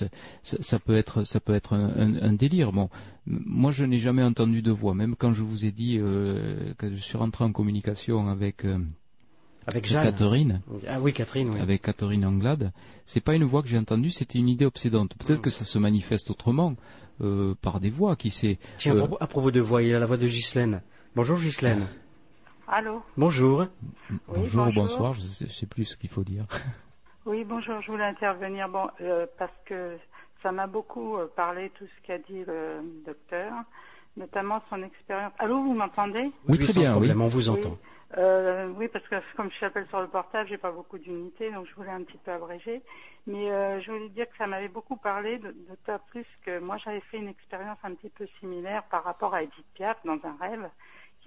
ça, 0.43 0.79
peut 0.79 0.97
être 0.97 1.25
ça 1.25 1.39
peut 1.41 1.55
être 1.55 1.73
un, 1.75 1.89
un- 1.97 2.23
un 2.23 2.33
délire. 2.33 2.73
Bon, 2.73 2.89
moi 3.27 3.71
je 3.73 3.85
n'ai 3.85 3.99
jamais 3.99 4.23
entendu 4.23 4.61
de 4.62 4.71
voix, 4.73 4.95
même 4.95 5.15
quand 5.17 5.33
je 5.35 5.43
vous 5.43 5.65
ai 5.65 5.71
dit 5.73 5.99
euh, 6.01 6.75
que 6.79 6.91
je 6.95 7.01
suis 7.01 7.17
rentré 7.17 7.45
en 7.45 7.53
communication 7.53 8.29
avec 8.29 8.65
Avec 9.69 9.87
Jeanne. 9.87 10.03
Catherine. 10.03 10.61
Ah 10.89 11.01
oui, 11.01 11.12
Catherine, 11.12 11.51
oui. 11.51 11.61
Avec 11.61 11.83
Catherine 11.83 12.25
Anglade, 12.25 12.73
c'est 13.05 13.21
pas 13.21 13.35
une 13.35 13.45
voix 13.45 13.62
que 13.62 13.69
j'ai 13.69 13.79
entendue, 13.79 14.11
c'était 14.11 14.39
une 14.39 14.49
idée 14.49 14.65
obsédante. 14.67 15.15
Peut-être 15.17 15.43
que 15.43 15.51
ça 15.51 15.65
se 15.65 15.79
manifeste 15.79 16.31
autrement 16.31 16.77
euh, 17.21 17.55
par 17.62 17.81
des 17.81 17.91
voix, 17.91 18.15
qui 18.15 18.31
sait. 18.31 18.59
Tiens, 18.79 18.93
à 18.93 18.97
Euh, 18.97 18.99
propos- 19.07 19.17
à 19.21 19.27
propos 19.27 19.51
de 19.51 19.61
voix, 19.61 19.83
il 19.83 19.89
y 19.89 19.95
a 19.95 19.99
la 19.99 20.07
voix 20.07 20.17
de 20.19 20.27
Ghislaine. 20.29 20.83
Bonjour 21.16 21.38
Ghislaine. 21.38 21.88
Allô 22.68 23.02
Bonjour. 23.16 23.65
bonjour, 24.28 24.66
bonjour. 24.66 24.72
bonsoir, 24.74 25.15
je 25.15 25.20
sais, 25.20 25.47
je 25.47 25.50
sais 25.50 25.66
plus 25.66 25.86
ce 25.86 25.97
qu'il 25.97 26.10
faut 26.10 26.22
dire. 26.24 26.44
Oui, 27.24 27.42
bonjour, 27.42 27.81
je 27.81 27.90
voulais 27.90 28.04
intervenir 28.04 28.68
bon, 28.68 28.86
euh, 29.00 29.26
parce 29.38 29.50
que 29.65 29.97
ça 30.44 30.52
m'a 30.52 30.66
beaucoup 30.68 31.16
euh, 31.16 31.26
parlé 31.34 31.70
tout 31.70 31.84
ce 31.86 32.06
qu'a 32.06 32.18
dit 32.18 32.44
le 32.47 32.82
docteur, 33.04 33.52
notamment 34.16 34.62
son 34.70 34.81
expérience. 34.84 35.32
Allô, 35.40 35.60
vous 35.60 35.72
m'entendez? 35.74 36.31
Oui, 36.49 36.56
très 36.58 36.72
bien, 36.74 36.97
oui. 36.99 37.10
On 37.12 37.26
vous 37.26 37.50
Oui. 37.50 37.58
entend. 37.60 37.78
Euh, 38.16 38.68
oui, 38.76 38.86
parce 38.86 39.04
que 39.08 39.16
comme 39.36 39.50
je 39.50 39.58
t'appelle 39.58 39.88
sur 39.88 40.00
le 40.00 40.06
portable, 40.06 40.49
j'ai 40.49 40.56
pas 40.58 40.70
beaucoup 40.70 40.99
d'unités, 40.99 41.50
donc 41.50 41.66
je 41.66 41.74
voulais 41.74 41.90
un 41.90 42.04
petit 42.04 42.18
peu 42.18 42.31
abréger. 42.31 42.81
Mais 43.26 43.50
euh, 43.50 43.81
je 43.81 43.90
voulais 43.90 44.08
dire 44.10 44.28
que 44.28 44.36
ça 44.36 44.47
m'avait 44.47 44.68
beaucoup 44.68 44.97
parlé, 44.97 45.38
de- 45.38 45.50
d'autant 45.68 45.99
plus 46.10 46.26
que 46.44 46.60
moi 46.60 46.76
j'avais 46.76 47.00
fait 47.10 47.16
une 47.18 47.26
expérience 47.28 47.78
un 47.82 47.94
petit 47.97 48.10
peu 48.10 48.28
similaire 48.38 48.84
par 48.84 49.02
rapport 49.02 49.34
à 49.34 49.42
Edith 49.42 49.66
Piaf 49.74 49.97
dans 50.04 50.20
un 50.22 50.36
rêve 50.40 50.70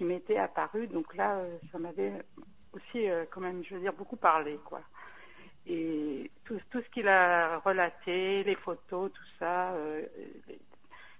qui 0.00 0.04
m'était 0.06 0.38
apparu. 0.38 0.86
Donc 0.86 1.14
là, 1.14 1.36
euh, 1.40 1.58
ça 1.70 1.78
m'avait 1.78 2.24
aussi 2.72 3.06
euh, 3.10 3.26
quand 3.30 3.42
même, 3.42 3.62
je 3.62 3.74
veux 3.74 3.82
dire, 3.82 3.92
beaucoup 3.92 4.16
parlé, 4.16 4.58
quoi. 4.64 4.80
Et 5.66 6.30
tout, 6.46 6.58
tout 6.70 6.80
ce 6.80 6.88
qu'il 6.88 7.06
a 7.06 7.58
relaté, 7.58 8.42
les 8.44 8.54
photos, 8.54 9.12
tout 9.12 9.28
ça, 9.38 9.72
euh, 9.74 10.06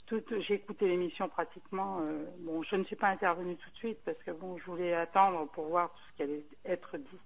tout- 0.06 0.24
j'ai 0.38 0.54
écouté 0.54 0.88
l'émission 0.88 1.28
pratiquement. 1.28 1.98
euh, 2.00 2.24
bon, 2.38 2.62
je 2.62 2.74
ne 2.76 2.84
suis 2.84 2.96
pas 2.96 3.08
intervenue 3.08 3.54
tout 3.56 3.68
de 3.68 3.76
suite 3.76 3.98
parce 4.02 4.16
que 4.24 4.30
bon, 4.30 4.56
je 4.56 4.64
voulais 4.64 4.94
attendre 4.94 5.46
pour 5.50 5.66
voir 5.66 5.90
tout 5.92 6.00
ce 6.10 6.16
qui 6.16 6.22
allait 6.22 6.44
être 6.64 6.96
dit. 6.96 7.20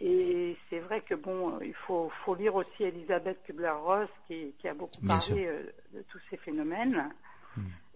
Et 0.00 0.58
c'est 0.68 0.80
vrai 0.80 1.00
que 1.00 1.14
bon, 1.14 1.58
il 1.62 1.72
faut, 1.72 2.10
faut 2.26 2.34
lire 2.34 2.54
aussi 2.54 2.82
Elisabeth 2.84 3.42
Kubler-Ross 3.44 4.10
qui, 4.26 4.52
qui 4.58 4.68
a 4.68 4.74
beaucoup 4.74 5.00
Bien 5.00 5.16
parlé 5.20 5.46
euh, 5.46 5.62
de 5.94 6.02
tous 6.02 6.20
ces 6.28 6.36
phénomènes. 6.36 7.08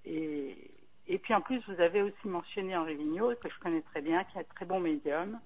Et, 0.06 0.70
et 1.10 1.18
puis 1.18 1.34
en 1.34 1.40
plus, 1.40 1.60
vous 1.66 1.80
avez 1.80 2.02
aussi 2.02 2.28
mentionné 2.28 2.76
Henri 2.76 2.94
Vigneault, 2.94 3.34
que 3.42 3.50
je 3.50 3.58
connais 3.58 3.82
très 3.82 4.00
bien, 4.00 4.22
qui 4.24 4.38
est 4.38 4.42
un 4.42 4.44
très 4.44 4.64
bon 4.64 4.78
médium, 4.78 5.40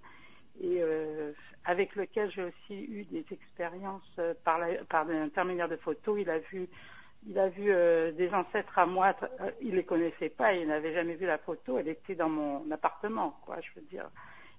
et 0.60 0.82
euh, 0.82 1.32
avec 1.64 1.96
lequel 1.96 2.30
j'ai 2.30 2.42
aussi 2.44 2.84
eu 2.84 3.04
des 3.04 3.24
expériences 3.30 4.02
euh, 4.18 4.34
par, 4.44 4.60
par 4.90 5.06
l'intermédiaire 5.06 5.70
de 5.70 5.76
photos. 5.76 6.20
Il 6.20 6.28
a 6.28 6.38
vu, 6.38 6.68
il 7.26 7.38
a 7.38 7.48
vu 7.48 7.72
euh, 7.72 8.12
des 8.12 8.30
ancêtres 8.34 8.78
à 8.78 8.84
moi, 8.84 9.16
euh, 9.40 9.50
il 9.62 9.76
les 9.76 9.84
connaissait 9.84 10.28
pas, 10.28 10.52
il 10.52 10.68
n'avait 10.68 10.92
jamais 10.92 11.14
vu 11.14 11.24
la 11.24 11.38
photo, 11.38 11.78
elle 11.78 11.88
était 11.88 12.14
dans 12.14 12.28
mon 12.28 12.70
appartement, 12.70 13.40
quoi, 13.46 13.56
je 13.62 13.80
veux 13.80 13.86
dire. 13.86 14.10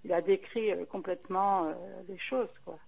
Il 0.06 0.12
a 0.12 0.22
décrit 0.22 0.72
complètement 0.88 1.72
les 2.08 2.18
choses, 2.18 2.54
quoi. 2.64 2.80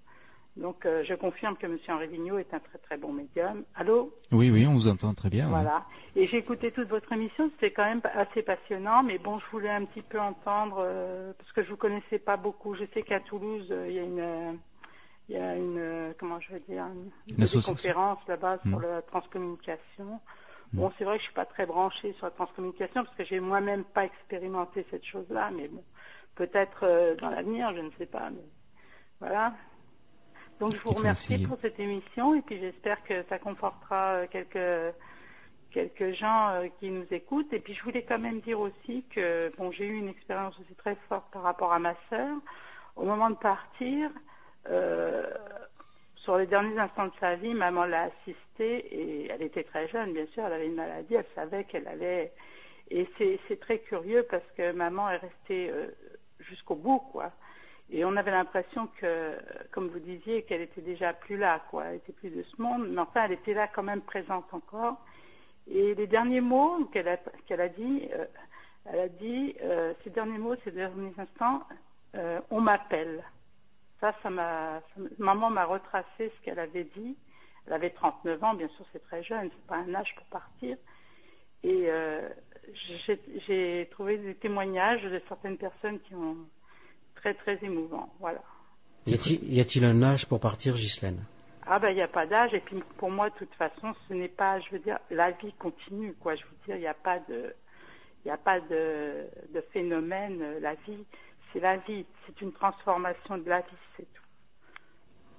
Donc, 0.57 0.85
euh, 0.85 1.03
je 1.03 1.13
confirme 1.13 1.55
que 1.55 1.65
M. 1.67 1.77
Henri 1.87 2.07
Vigneault 2.07 2.39
est 2.39 2.53
un 2.53 2.59
très 2.59 2.77
très 2.79 2.97
bon 2.97 3.13
médium. 3.13 3.63
Allô 3.75 4.11
Oui, 4.31 4.49
oui, 4.49 4.65
on 4.67 4.73
vous 4.73 4.87
entend 4.87 5.13
très 5.13 5.29
bien. 5.29 5.45
oui. 5.45 5.51
voilà. 5.51 5.85
Et 6.15 6.25
j'ai 6.27 6.37
écouté 6.37 6.71
toute 6.71 6.89
votre 6.89 7.11
émission, 7.13 7.49
c'était 7.53 7.71
quand 7.71 7.85
même 7.85 8.01
assez 8.15 8.41
passionnant, 8.41 9.03
mais 9.03 9.19
bon, 9.19 9.37
je 9.39 9.45
voulais 9.51 9.69
un 9.69 9.85
petit 9.85 10.01
peu 10.01 10.19
entendre, 10.19 10.77
euh, 10.79 11.31
parce 11.37 11.51
que 11.51 11.63
je 11.63 11.69
vous 11.69 11.77
connaissais 11.77 12.17
pas 12.17 12.37
beaucoup. 12.37 12.73
Je 12.73 12.85
sais 12.93 13.03
qu'à 13.03 13.19
Toulouse, 13.19 13.67
euh, 13.69 13.85
il 13.87 13.95
y 13.95 13.99
a 13.99 14.03
une, 14.03 14.59
il 15.29 15.35
y 15.35 15.39
a 15.39 15.55
une, 15.55 16.13
comment 16.19 16.39
je 16.39 16.53
vais 16.53 16.59
dire, 16.67 16.85
une, 16.87 17.61
conférence 17.61 18.19
là-bas 18.27 18.57
sur 18.65 18.79
Mm. 18.79 18.81
la 18.81 19.01
transcommunication. 19.03 20.19
Bon, 20.73 20.91
c'est 20.97 21.05
vrai 21.05 21.15
que 21.15 21.21
je 21.21 21.25
suis 21.27 21.33
pas 21.33 21.45
très 21.45 21.65
branchée 21.65 22.11
sur 22.13 22.25
la 22.25 22.31
transcommunication, 22.31 23.05
parce 23.05 23.15
que 23.15 23.23
j'ai 23.23 23.39
moi-même 23.39 23.85
pas 23.85 24.03
expérimenté 24.03 24.85
cette 24.91 25.05
chose-là, 25.05 25.49
mais 25.55 25.69
bon, 25.69 25.81
peut-être 26.35 27.15
dans 27.21 27.29
l'avenir, 27.29 27.73
je 27.73 27.79
ne 27.81 27.89
sais 27.97 28.05
pas, 28.05 28.29
mais 28.31 28.43
voilà. 29.21 29.53
Donc 30.59 30.73
je 30.73 30.79
vous 30.81 30.91
remercie 30.91 31.33
essayer. 31.33 31.47
pour 31.47 31.59
cette 31.61 31.79
émission 31.79 32.33
et 32.35 32.41
puis 32.41 32.59
j'espère 32.59 33.03
que 33.03 33.23
ça 33.29 33.37
confortera 33.37 34.13
euh, 34.13 34.27
quelques 34.29 34.95
quelques 35.71 36.13
gens 36.15 36.49
euh, 36.49 36.67
qui 36.79 36.89
nous 36.89 37.05
écoutent. 37.11 37.51
Et 37.53 37.59
puis 37.59 37.75
je 37.75 37.83
voulais 37.83 38.03
quand 38.03 38.19
même 38.19 38.39
dire 38.41 38.59
aussi 38.59 39.03
que 39.13 39.51
bon 39.57 39.71
j'ai 39.71 39.85
eu 39.85 39.95
une 39.95 40.09
expérience 40.09 40.57
aussi 40.59 40.73
très 40.75 40.95
forte 41.07 41.29
par 41.31 41.43
rapport 41.43 41.73
à 41.73 41.79
ma 41.79 41.93
sœur. 42.09 42.37
Au 42.95 43.05
moment 43.05 43.29
de 43.29 43.35
partir, 43.35 44.09
euh, 44.69 45.29
sur 46.15 46.37
les 46.37 46.47
derniers 46.47 46.77
instants 46.79 47.05
de 47.05 47.13
sa 47.19 47.35
vie, 47.35 47.53
maman 47.53 47.85
l'a 47.85 48.03
assistée 48.03 48.77
et 48.91 49.29
elle 49.31 49.43
était 49.43 49.63
très 49.63 49.87
jeune, 49.87 50.13
bien 50.13 50.25
sûr, 50.33 50.43
elle 50.45 50.53
avait 50.53 50.67
une 50.67 50.75
maladie, 50.75 51.13
elle 51.13 51.25
savait 51.35 51.63
qu'elle 51.65 51.87
allait. 51.87 52.33
Et 52.89 53.07
c'est 53.17 53.39
c'est 53.47 53.59
très 53.59 53.79
curieux 53.79 54.25
parce 54.29 54.43
que 54.57 54.71
maman 54.71 55.09
est 55.09 55.17
restée 55.17 55.69
euh, 55.69 55.87
jusqu'au 56.39 56.75
bout, 56.75 56.99
quoi. 57.11 57.31
Et 57.89 58.03
on 58.03 58.17
avait 58.17 58.31
l'impression 58.31 58.89
que, 58.99 59.37
comme 59.71 59.87
vous 59.87 59.99
disiez, 59.99 60.43
qu'elle 60.43 60.61
était 60.61 60.81
déjà 60.81 61.13
plus 61.13 61.37
là, 61.37 61.61
quoi. 61.69 61.85
Elle 61.85 61.95
était 61.95 62.13
plus 62.13 62.29
de 62.29 62.43
ce 62.43 62.61
monde, 62.61 62.87
mais 62.89 62.99
enfin, 62.99 63.25
elle 63.25 63.33
était 63.33 63.53
là 63.53 63.67
quand 63.67 63.83
même 63.83 64.01
présente 64.01 64.53
encore. 64.53 64.97
Et 65.69 65.95
les 65.95 66.07
derniers 66.07 66.41
mots 66.41 66.85
qu'elle 66.91 67.07
a, 67.07 67.17
dit, 67.69 68.09
euh, 68.13 68.25
elle 68.85 68.99
a 68.99 69.07
dit, 69.07 69.55
euh, 69.61 69.93
ces 70.03 70.09
derniers 70.09 70.37
mots, 70.37 70.55
ces 70.65 70.71
derniers 70.71 71.13
instants, 71.17 71.63
euh, 72.15 72.41
on 72.51 72.59
m'appelle. 72.59 73.23
Ça, 74.01 74.13
ça 74.21 74.29
m'a, 74.29 74.81
maman 75.17 75.49
m'a 75.49 75.65
retracé 75.65 76.05
ce 76.19 76.43
qu'elle 76.43 76.59
avait 76.59 76.87
dit. 76.95 77.17
Elle 77.67 77.73
avait 77.73 77.89
39 77.89 78.43
ans, 78.43 78.53
bien 78.53 78.67
sûr, 78.69 78.85
c'est 78.91 79.03
très 79.03 79.23
jeune, 79.23 79.49
c'est 79.49 79.67
pas 79.67 79.77
un 79.77 79.93
âge 79.95 80.13
pour 80.15 80.25
partir. 80.25 80.77
Et 81.63 81.89
j'ai 83.47 83.87
trouvé 83.91 84.17
des 84.17 84.35
témoignages 84.35 85.03
de 85.03 85.21
certaines 85.27 85.57
personnes 85.57 85.99
qui 86.01 86.15
ont 86.15 86.37
très 87.17 87.33
très 87.33 87.57
émouvant. 87.63 88.11
Voilà. 88.19 88.39
Y 89.05 89.59
a-t-il 89.61 89.85
un 89.85 90.01
âge 90.03 90.25
pour 90.27 90.39
partir, 90.39 90.75
Ghislaine? 90.75 91.23
Ah 91.69 91.79
ben 91.79 91.89
il 91.89 91.95
n'y 91.95 92.01
a 92.01 92.07
pas 92.07 92.25
d'âge 92.25 92.53
et 92.53 92.61
puis 92.61 92.81
pour 92.97 93.11
moi 93.11 93.29
de 93.29 93.35
toute 93.35 93.53
façon 93.55 93.93
ce 94.07 94.13
n'est 94.13 94.29
pas, 94.29 94.59
je 94.61 94.69
veux 94.71 94.79
dire, 94.79 94.97
la 95.11 95.31
vie 95.31 95.53
continue 95.59 96.13
quoi. 96.13 96.35
Je 96.35 96.43
veux 96.43 96.57
dire 96.65 96.75
il 96.77 96.81
n'y 96.81 96.87
a 96.87 96.93
pas 96.93 97.19
de, 97.29 97.53
Il 98.25 98.31
a 98.31 98.37
pas 98.37 98.59
de, 98.59 99.27
de 99.53 99.61
phénomène. 99.73 100.41
La 100.61 100.73
vie, 100.85 101.03
c'est 101.51 101.59
la 101.61 101.77
vie. 101.77 102.05
C'est 102.25 102.41
une 102.41 102.51
transformation 102.51 103.37
de 103.37 103.47
la 103.49 103.59
vie, 103.61 103.77
c'est 103.95 104.03
tout. 104.13 104.23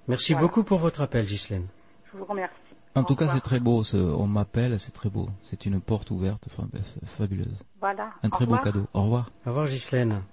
Merci 0.07 0.33
Voilà. 0.33 0.47
beaucoup 0.47 0.63
pour 0.63 0.79
votre 0.79 1.01
appel, 1.01 1.25
Ghislaine. 1.25 1.67
Je 2.11 2.17
vous 2.17 2.25
remercie. 2.25 2.55
En 2.95 3.01
Au 3.01 3.03
tout 3.03 3.15
cas, 3.15 3.27
c'est 3.27 3.41
très 3.41 3.59
beau. 3.59 3.83
ce- 3.83 3.97
on 3.97 4.25
m'appelle, 4.27 4.79
c'est 4.79 4.91
très 4.91 5.09
beau. 5.09 5.29
C'est 5.43 5.65
une 5.67 5.79
porte 5.81 6.09
ouverte, 6.09 6.47
fabuleuse. 7.05 7.63
Voilà. 7.79 8.09
Un 8.23 8.27
Au 8.29 8.31
très 8.31 8.45
beau 8.45 8.55
revoir. 8.55 8.63
cadeau. 8.63 8.85
Au 8.95 9.03
revoir. 9.03 9.29
Au 9.45 9.49
revoir, 9.49 9.67
Ghislaine. 9.67 10.23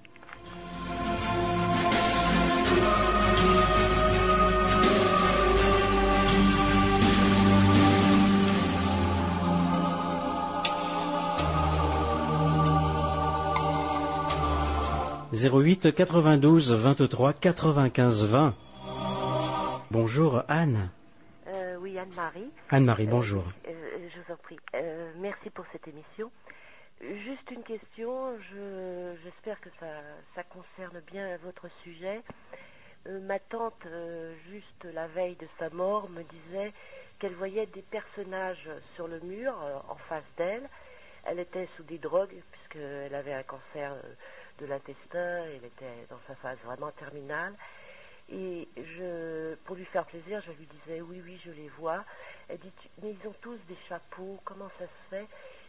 Zéro 15.36 15.60
huit 15.60 15.92
92 15.94 16.72
23 16.72 17.34
95 17.34 18.24
20. 18.24 18.54
Bonjour 19.90 20.42
Anne. 20.48 20.88
Euh, 21.48 21.76
oui, 21.78 21.98
Anne-Marie. 21.98 22.50
Anne-Marie, 22.70 23.06
bonjour. 23.06 23.44
Euh, 23.68 24.08
je 24.14 24.18
vous 24.18 24.32
en 24.32 24.36
prie. 24.38 24.56
Euh, 24.74 25.12
merci 25.18 25.50
pour 25.50 25.66
cette 25.72 25.86
émission. 25.88 26.30
Juste 27.02 27.50
une 27.50 27.62
question. 27.64 28.38
Je, 28.50 29.14
j'espère 29.24 29.60
que 29.60 29.68
ça, 29.78 30.00
ça 30.34 30.42
concerne 30.44 31.02
bien 31.12 31.36
votre 31.44 31.68
sujet. 31.84 32.22
Euh, 33.06 33.20
ma 33.20 33.38
tante, 33.38 33.74
euh, 33.84 34.34
juste 34.50 34.86
la 34.94 35.06
veille 35.08 35.36
de 35.36 35.48
sa 35.58 35.68
mort, 35.68 36.08
me 36.08 36.22
disait 36.22 36.72
qu'elle 37.18 37.34
voyait 37.34 37.66
des 37.66 37.82
personnages 37.82 38.70
sur 38.94 39.06
le 39.06 39.20
mur 39.20 39.52
euh, 39.62 39.76
en 39.90 39.96
face 40.08 40.24
d'elle. 40.38 40.66
Elle 41.26 41.40
était 41.40 41.68
sous 41.76 41.82
des 41.82 41.98
drogues 41.98 42.34
puisqu'elle 42.52 43.14
avait 43.14 43.34
un 43.34 43.42
cancer 43.42 43.92
euh, 43.92 44.14
de 44.58 44.66
l'intestin. 44.66 45.44
Elle 45.46 45.64
était 45.64 46.06
dans 46.10 46.20
sa 46.26 46.34
phase 46.36 46.58
vraiment 46.64 46.90
terminale. 46.92 47.54
Et 48.28 48.68
je, 48.76 49.54
pour 49.66 49.76
lui 49.76 49.84
faire 49.86 50.04
plaisir, 50.06 50.42
je 50.46 50.52
lui 50.52 50.66
disais 50.66 51.00
oui, 51.00 51.22
oui, 51.24 51.40
je 51.44 51.50
les 51.52 51.68
vois. 51.78 52.04
Elle 52.48 52.58
dit 52.58 52.72
mais 53.02 53.12
ils 53.12 53.28
ont 53.28 53.34
tous 53.40 53.58
des 53.68 53.76
chapeaux. 53.88 54.40
Comment 54.44 54.70
ça 54.78 54.86
se 54.86 55.10
fait? 55.10 55.26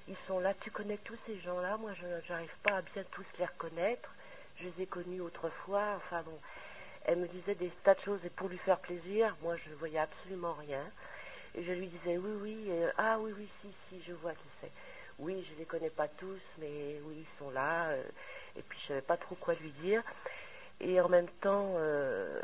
Ils 0.07 0.17
sont 0.27 0.39
là. 0.39 0.53
Tu 0.61 0.71
connais 0.71 0.97
tous 0.99 1.17
ces 1.25 1.39
gens-là? 1.41 1.77
Moi, 1.77 1.93
je 1.93 2.07
n'arrive 2.31 2.55
pas 2.63 2.77
à 2.77 2.81
bien 2.81 3.03
tous 3.11 3.25
les 3.37 3.45
reconnaître. 3.45 4.09
Je 4.59 4.65
les 4.65 4.83
ai 4.83 4.85
connus 4.87 5.21
autrefois. 5.21 5.93
Enfin 5.97 6.23
bon, 6.23 6.39
elle 7.05 7.17
me 7.19 7.27
disait 7.27 7.55
des 7.55 7.69
tas 7.83 7.93
de 7.93 8.01
choses 8.01 8.19
et 8.25 8.29
pour 8.31 8.47
lui 8.49 8.57
faire 8.59 8.79
plaisir, 8.79 9.35
moi, 9.41 9.55
je 9.57 9.69
ne 9.69 9.75
voyais 9.75 9.99
absolument 9.99 10.53
rien. 10.53 10.83
Et 11.55 11.63
je 11.63 11.71
lui 11.73 11.87
disais 11.87 12.17
oui, 12.17 12.31
oui, 12.41 12.65
euh, 12.69 12.91
ah 12.97 13.19
oui, 13.19 13.33
oui, 13.37 13.47
si, 13.61 13.69
si, 13.89 14.01
je 14.07 14.13
vois 14.13 14.33
qui 14.33 14.47
c'est. 14.61 14.71
Oui, 15.19 15.45
je 15.51 15.57
les 15.59 15.65
connais 15.65 15.89
pas 15.89 16.07
tous, 16.07 16.39
mais 16.59 16.99
oui, 17.03 17.17
ils 17.19 17.37
sont 17.39 17.49
là. 17.51 17.89
euh, 17.89 18.03
et 18.57 18.61
puis 18.61 18.79
je 18.83 18.87
savais 18.87 19.01
pas 19.01 19.17
trop 19.17 19.35
quoi 19.35 19.53
lui 19.55 19.71
dire. 19.83 20.03
Et 20.79 21.01
en 21.01 21.09
même 21.09 21.27
temps, 21.41 21.73
euh, 21.77 22.39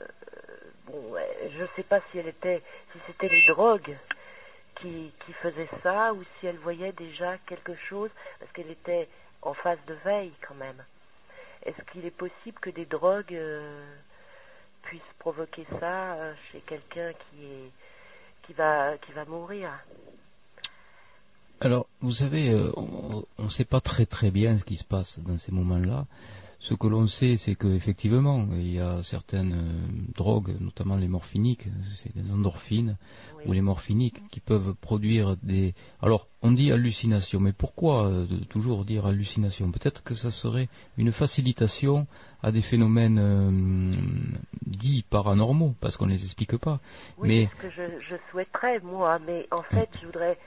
bon, 0.86 1.16
je 1.58 1.66
sais 1.76 1.84
pas 1.84 2.00
si 2.12 2.20
elle 2.20 2.28
était, 2.28 2.62
si 2.92 3.00
c'était 3.08 3.30
les 3.30 3.46
drogues 3.48 3.96
qui, 4.76 5.14
qui 5.26 5.34
faisaient 5.34 5.70
ça 5.84 6.14
ou 6.14 6.24
si 6.40 6.48
elle 6.48 6.58
voyait 6.58 6.94
déjà 6.94 7.38
quelque 7.46 7.76
chose 7.76 8.10
parce 8.40 8.52
qu'elle 8.54 8.72
était 8.72 9.08
en 9.42 9.54
phase 9.54 9.80
de 9.88 9.94
veille 10.06 10.34
quand 10.48 10.56
même. 10.56 10.84
Est-ce 11.64 11.82
qu'il 11.92 12.06
est 12.06 12.12
possible 12.12 12.60
que 12.60 12.72
des 12.72 12.86
drogues 12.86 13.34
euh, 13.34 13.86
puissent 14.84 15.02
provoquer 15.20 15.66
ça 15.80 16.14
euh, 16.16 16.34
chez 16.52 16.60
quelqu'un 16.62 17.14
qui 17.14 17.46
est 17.46 17.72
qui 18.44 18.54
va 18.54 18.98
qui 18.98 19.12
va 19.14 19.26
mourir? 19.26 19.70
Alors, 21.64 21.88
vous 22.02 22.12
savez, 22.12 22.52
euh, 22.52 22.72
on 22.76 23.44
ne 23.44 23.50
sait 23.50 23.64
pas 23.64 23.80
très 23.80 24.06
très 24.06 24.32
bien 24.32 24.58
ce 24.58 24.66
qui 24.66 24.76
se 24.76 24.84
passe 24.84 25.20
dans 25.20 25.38
ces 25.38 25.54
moments-là. 25.54 26.06
Ce 26.60 26.74
que 26.74 26.88
l'on 26.88 27.08
sait, 27.08 27.36
c'est 27.38 27.56
qu'effectivement, 27.56 28.46
il 28.52 28.74
y 28.74 28.80
a 28.80 29.02
certaines 29.02 29.54
euh, 29.54 30.12
drogues, 30.14 30.56
notamment 30.60 30.98
les 30.98 31.08
morphiniques, 31.08 31.68
c'est 31.96 32.14
des 32.16 32.32
endorphines 32.32 32.98
ou 33.46 33.54
les 33.54 33.62
morphiniques, 33.62 34.30
qui 34.30 34.42
peuvent 34.42 34.74
produire 34.76 35.36
des... 35.44 35.74
Alors, 36.02 36.28
on 36.42 36.52
dit 36.52 36.72
hallucination, 36.72 37.42
mais 37.42 37.52
pourquoi 37.52 38.08
euh, 38.08 38.26
toujours 38.50 38.84
dire 38.84 39.06
hallucination? 39.06 39.72
Peut-être 39.72 40.04
que 40.04 40.16
ça 40.16 40.32
serait 40.32 40.70
une 40.98 41.12
facilitation 41.12 42.08
à 42.42 42.52
des 42.52 42.62
phénomènes 42.62 43.20
euh, 43.20 43.92
dits 44.66 45.06
paranormaux, 45.10 45.76
parce 45.82 45.96
qu'on 45.96 46.08
ne 46.08 46.12
les 46.12 46.24
explique 46.24 46.58
pas. 46.58 46.80
Oui, 47.18 47.28
mais 47.28 47.50
ce 47.58 47.68
que 47.68 47.72
je, 47.72 48.00
je 48.10 48.16
souhaiterais, 48.32 48.80
moi, 48.80 49.20
mais 49.20 49.48
en 49.52 49.64
fait, 49.64 49.90
je 50.02 50.06
voudrais 50.06 50.38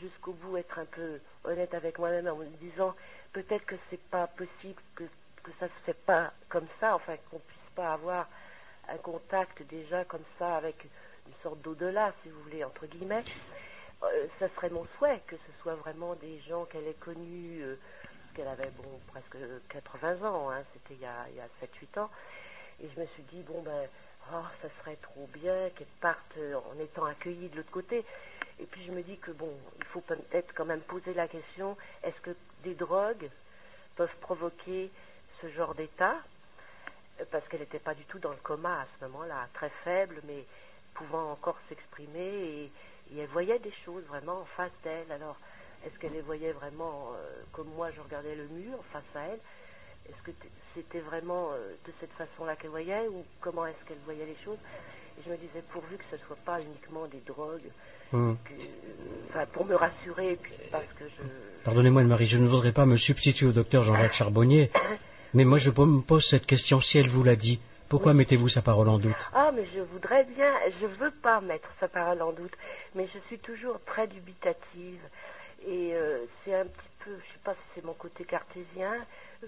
jusqu'au 0.00 0.32
bout 0.32 0.56
être 0.56 0.78
un 0.78 0.84
peu 0.84 1.20
honnête 1.44 1.74
avec 1.74 1.98
moi-même 1.98 2.26
en 2.28 2.36
me 2.36 2.46
disant 2.60 2.94
peut-être 3.32 3.66
que 3.66 3.76
c'est 3.90 4.02
pas 4.10 4.26
possible 4.26 4.80
que, 4.94 5.04
que 5.42 5.50
ça 5.60 5.66
se 5.68 5.84
fait 5.84 6.04
pas 6.06 6.32
comme 6.48 6.66
ça, 6.80 6.94
enfin 6.94 7.16
qu'on 7.30 7.38
puisse 7.38 7.70
pas 7.74 7.92
avoir 7.92 8.28
un 8.88 8.96
contact 8.98 9.62
déjà 9.64 10.04
comme 10.04 10.24
ça 10.38 10.56
avec 10.56 10.84
une 11.26 11.34
sorte 11.42 11.60
d'au-delà, 11.62 12.12
si 12.22 12.28
vous 12.28 12.40
voulez, 12.42 12.64
entre 12.64 12.86
guillemets. 12.86 13.24
Euh, 14.02 14.26
ça 14.38 14.48
serait 14.50 14.70
mon 14.70 14.86
souhait 14.98 15.22
que 15.26 15.36
ce 15.36 15.62
soit 15.62 15.74
vraiment 15.74 16.14
des 16.16 16.38
gens 16.40 16.66
qu'elle 16.66 16.86
ait 16.86 16.94
connus, 16.94 17.62
euh, 17.62 17.78
qu'elle 18.34 18.48
avait 18.48 18.70
bon 18.76 19.00
presque 19.08 19.38
80 19.70 20.28
ans, 20.28 20.50
hein, 20.50 20.62
c'était 20.72 20.94
il 20.94 21.00
y 21.00 21.06
a, 21.06 21.26
il 21.30 21.36
y 21.36 21.40
a 21.40 21.48
7-8 21.62 22.00
ans, 22.00 22.10
et 22.82 22.88
je 22.94 23.00
me 23.00 23.06
suis 23.06 23.22
dit 23.24 23.42
bon 23.42 23.62
ben 23.62 23.88
oh, 24.34 24.44
ça 24.60 24.68
serait 24.80 24.96
trop 24.96 25.26
bien 25.32 25.70
qu'elle 25.70 25.86
parte 26.00 26.36
en 26.36 26.78
étant 26.78 27.06
accueillie 27.06 27.48
de 27.48 27.56
l'autre 27.56 27.70
côté. 27.70 28.04
Et 28.58 28.64
puis 28.66 28.84
je 28.86 28.92
me 28.92 29.02
dis 29.02 29.18
que 29.18 29.30
bon, 29.32 29.52
il 29.78 29.84
faut 29.84 30.00
peut-être 30.00 30.54
quand 30.54 30.64
même 30.64 30.80
poser 30.80 31.12
la 31.14 31.28
question 31.28 31.76
est-ce 32.02 32.20
que 32.20 32.34
des 32.64 32.74
drogues 32.74 33.28
peuvent 33.96 34.16
provoquer 34.20 34.90
ce 35.40 35.48
genre 35.50 35.74
d'état? 35.74 36.16
Euh, 37.20 37.24
Parce 37.30 37.46
qu'elle 37.48 37.60
n'était 37.60 37.78
pas 37.78 37.94
du 37.94 38.04
tout 38.04 38.18
dans 38.18 38.30
le 38.30 38.36
coma 38.42 38.80
à 38.80 38.86
ce 38.98 39.04
moment-là, 39.06 39.48
très 39.54 39.70
faible, 39.84 40.20
mais 40.24 40.44
pouvant 40.94 41.32
encore 41.32 41.58
s'exprimer 41.68 42.20
et, 42.20 42.72
elle 43.16 43.28
voyait 43.28 43.60
des 43.60 43.72
choses 43.84 44.02
vraiment 44.04 44.40
en 44.40 44.44
face 44.56 44.72
d'elle. 44.82 45.12
Alors, 45.12 45.36
est-ce 45.84 45.96
qu'elle 45.98 46.12
les 46.12 46.22
voyait 46.22 46.50
vraiment 46.52 47.12
euh, 47.14 47.42
comme 47.52 47.68
moi 47.68 47.90
je 47.92 48.00
regardais 48.00 48.34
le 48.34 48.48
mur 48.48 48.78
face 48.92 49.04
à 49.14 49.20
elle? 49.28 49.40
Est-ce 50.08 50.22
que 50.22 50.32
c'était 50.74 51.00
vraiment 51.00 51.50
euh, 51.52 51.74
de 51.84 51.92
cette 52.00 52.12
façon-là 52.12 52.56
qu'elle 52.56 52.70
voyait 52.70 53.06
ou 53.06 53.24
comment 53.40 53.66
est-ce 53.66 53.84
qu'elle 53.86 53.98
voyait 53.98 54.26
les 54.26 54.36
choses? 54.44 54.58
Et 55.18 55.22
je 55.24 55.30
me 55.30 55.36
disais 55.36 55.62
pourvu 55.70 55.96
que 55.96 56.04
ce 56.10 56.16
ne 56.16 56.20
soit 56.26 56.38
pas 56.44 56.60
uniquement 56.60 57.06
des 57.06 57.20
drogues, 57.20 57.70
Hum. 58.12 58.36
enfin 59.28 59.46
pour 59.52 59.64
me 59.64 59.74
rassurer, 59.74 60.32
et 60.32 60.36
puis 60.36 60.52
parce 60.70 60.86
que 60.98 61.04
je, 61.04 61.22
Pardonnez-moi 61.64 62.02
Anne-Marie, 62.02 62.26
je 62.26 62.38
ne 62.38 62.46
voudrais 62.46 62.70
pas 62.70 62.86
me 62.86 62.96
substituer 62.96 63.46
au 63.46 63.52
docteur 63.52 63.82
Jean-Jacques 63.82 64.12
Charbonnier, 64.12 64.70
mais 65.34 65.44
moi 65.44 65.58
je 65.58 65.70
me 65.70 66.00
pose 66.00 66.24
cette 66.24 66.46
question, 66.46 66.80
si 66.80 66.98
elle 66.98 67.08
vous 67.08 67.24
l'a 67.24 67.34
dit, 67.34 67.58
pourquoi 67.88 68.14
mettez-vous 68.14 68.48
sa 68.48 68.62
parole 68.62 68.88
en 68.88 68.98
doute? 68.98 69.30
Ah, 69.32 69.50
mais 69.54 69.66
je 69.74 69.80
voudrais 69.80 70.24
bien, 70.24 70.52
je 70.80 70.86
veux 70.86 71.10
pas 71.10 71.40
mettre 71.40 71.68
sa 71.80 71.88
parole 71.88 72.22
en 72.22 72.32
doute, 72.32 72.52
mais 72.94 73.08
je 73.12 73.18
suis 73.26 73.38
toujours 73.38 73.80
très 73.84 74.06
dubitative. 74.06 75.00
Et 75.66 75.94
euh, 75.94 76.24
c'est 76.44 76.54
un 76.54 76.64
petit 76.64 76.90
peu, 77.04 77.10
je 77.16 77.32
sais 77.32 77.40
pas 77.44 77.54
si 77.54 77.60
c'est 77.74 77.84
mon 77.84 77.94
côté 77.94 78.24
cartésien, 78.24 78.94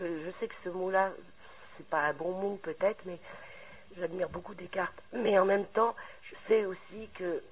euh, 0.01 0.25
je 0.27 0.31
sais 0.41 0.49
que 0.49 0.55
ce 0.65 0.71
mot-là, 0.71 1.13
c'est 1.77 1.87
pas 1.87 2.01
un 2.01 2.13
bon 2.13 2.33
mot 2.33 2.61
peut-être, 2.63 2.99
mais 3.07 3.19
j'admire 3.99 4.29
beaucoup 4.29 4.55
Descartes. 4.55 5.01
Mais 5.13 5.39
en 5.39 5.45
même 5.45 5.67
temps, 5.67 5.95
je 6.23 6.35
sais 6.49 6.65
aussi 6.65 7.09
que 7.15 7.43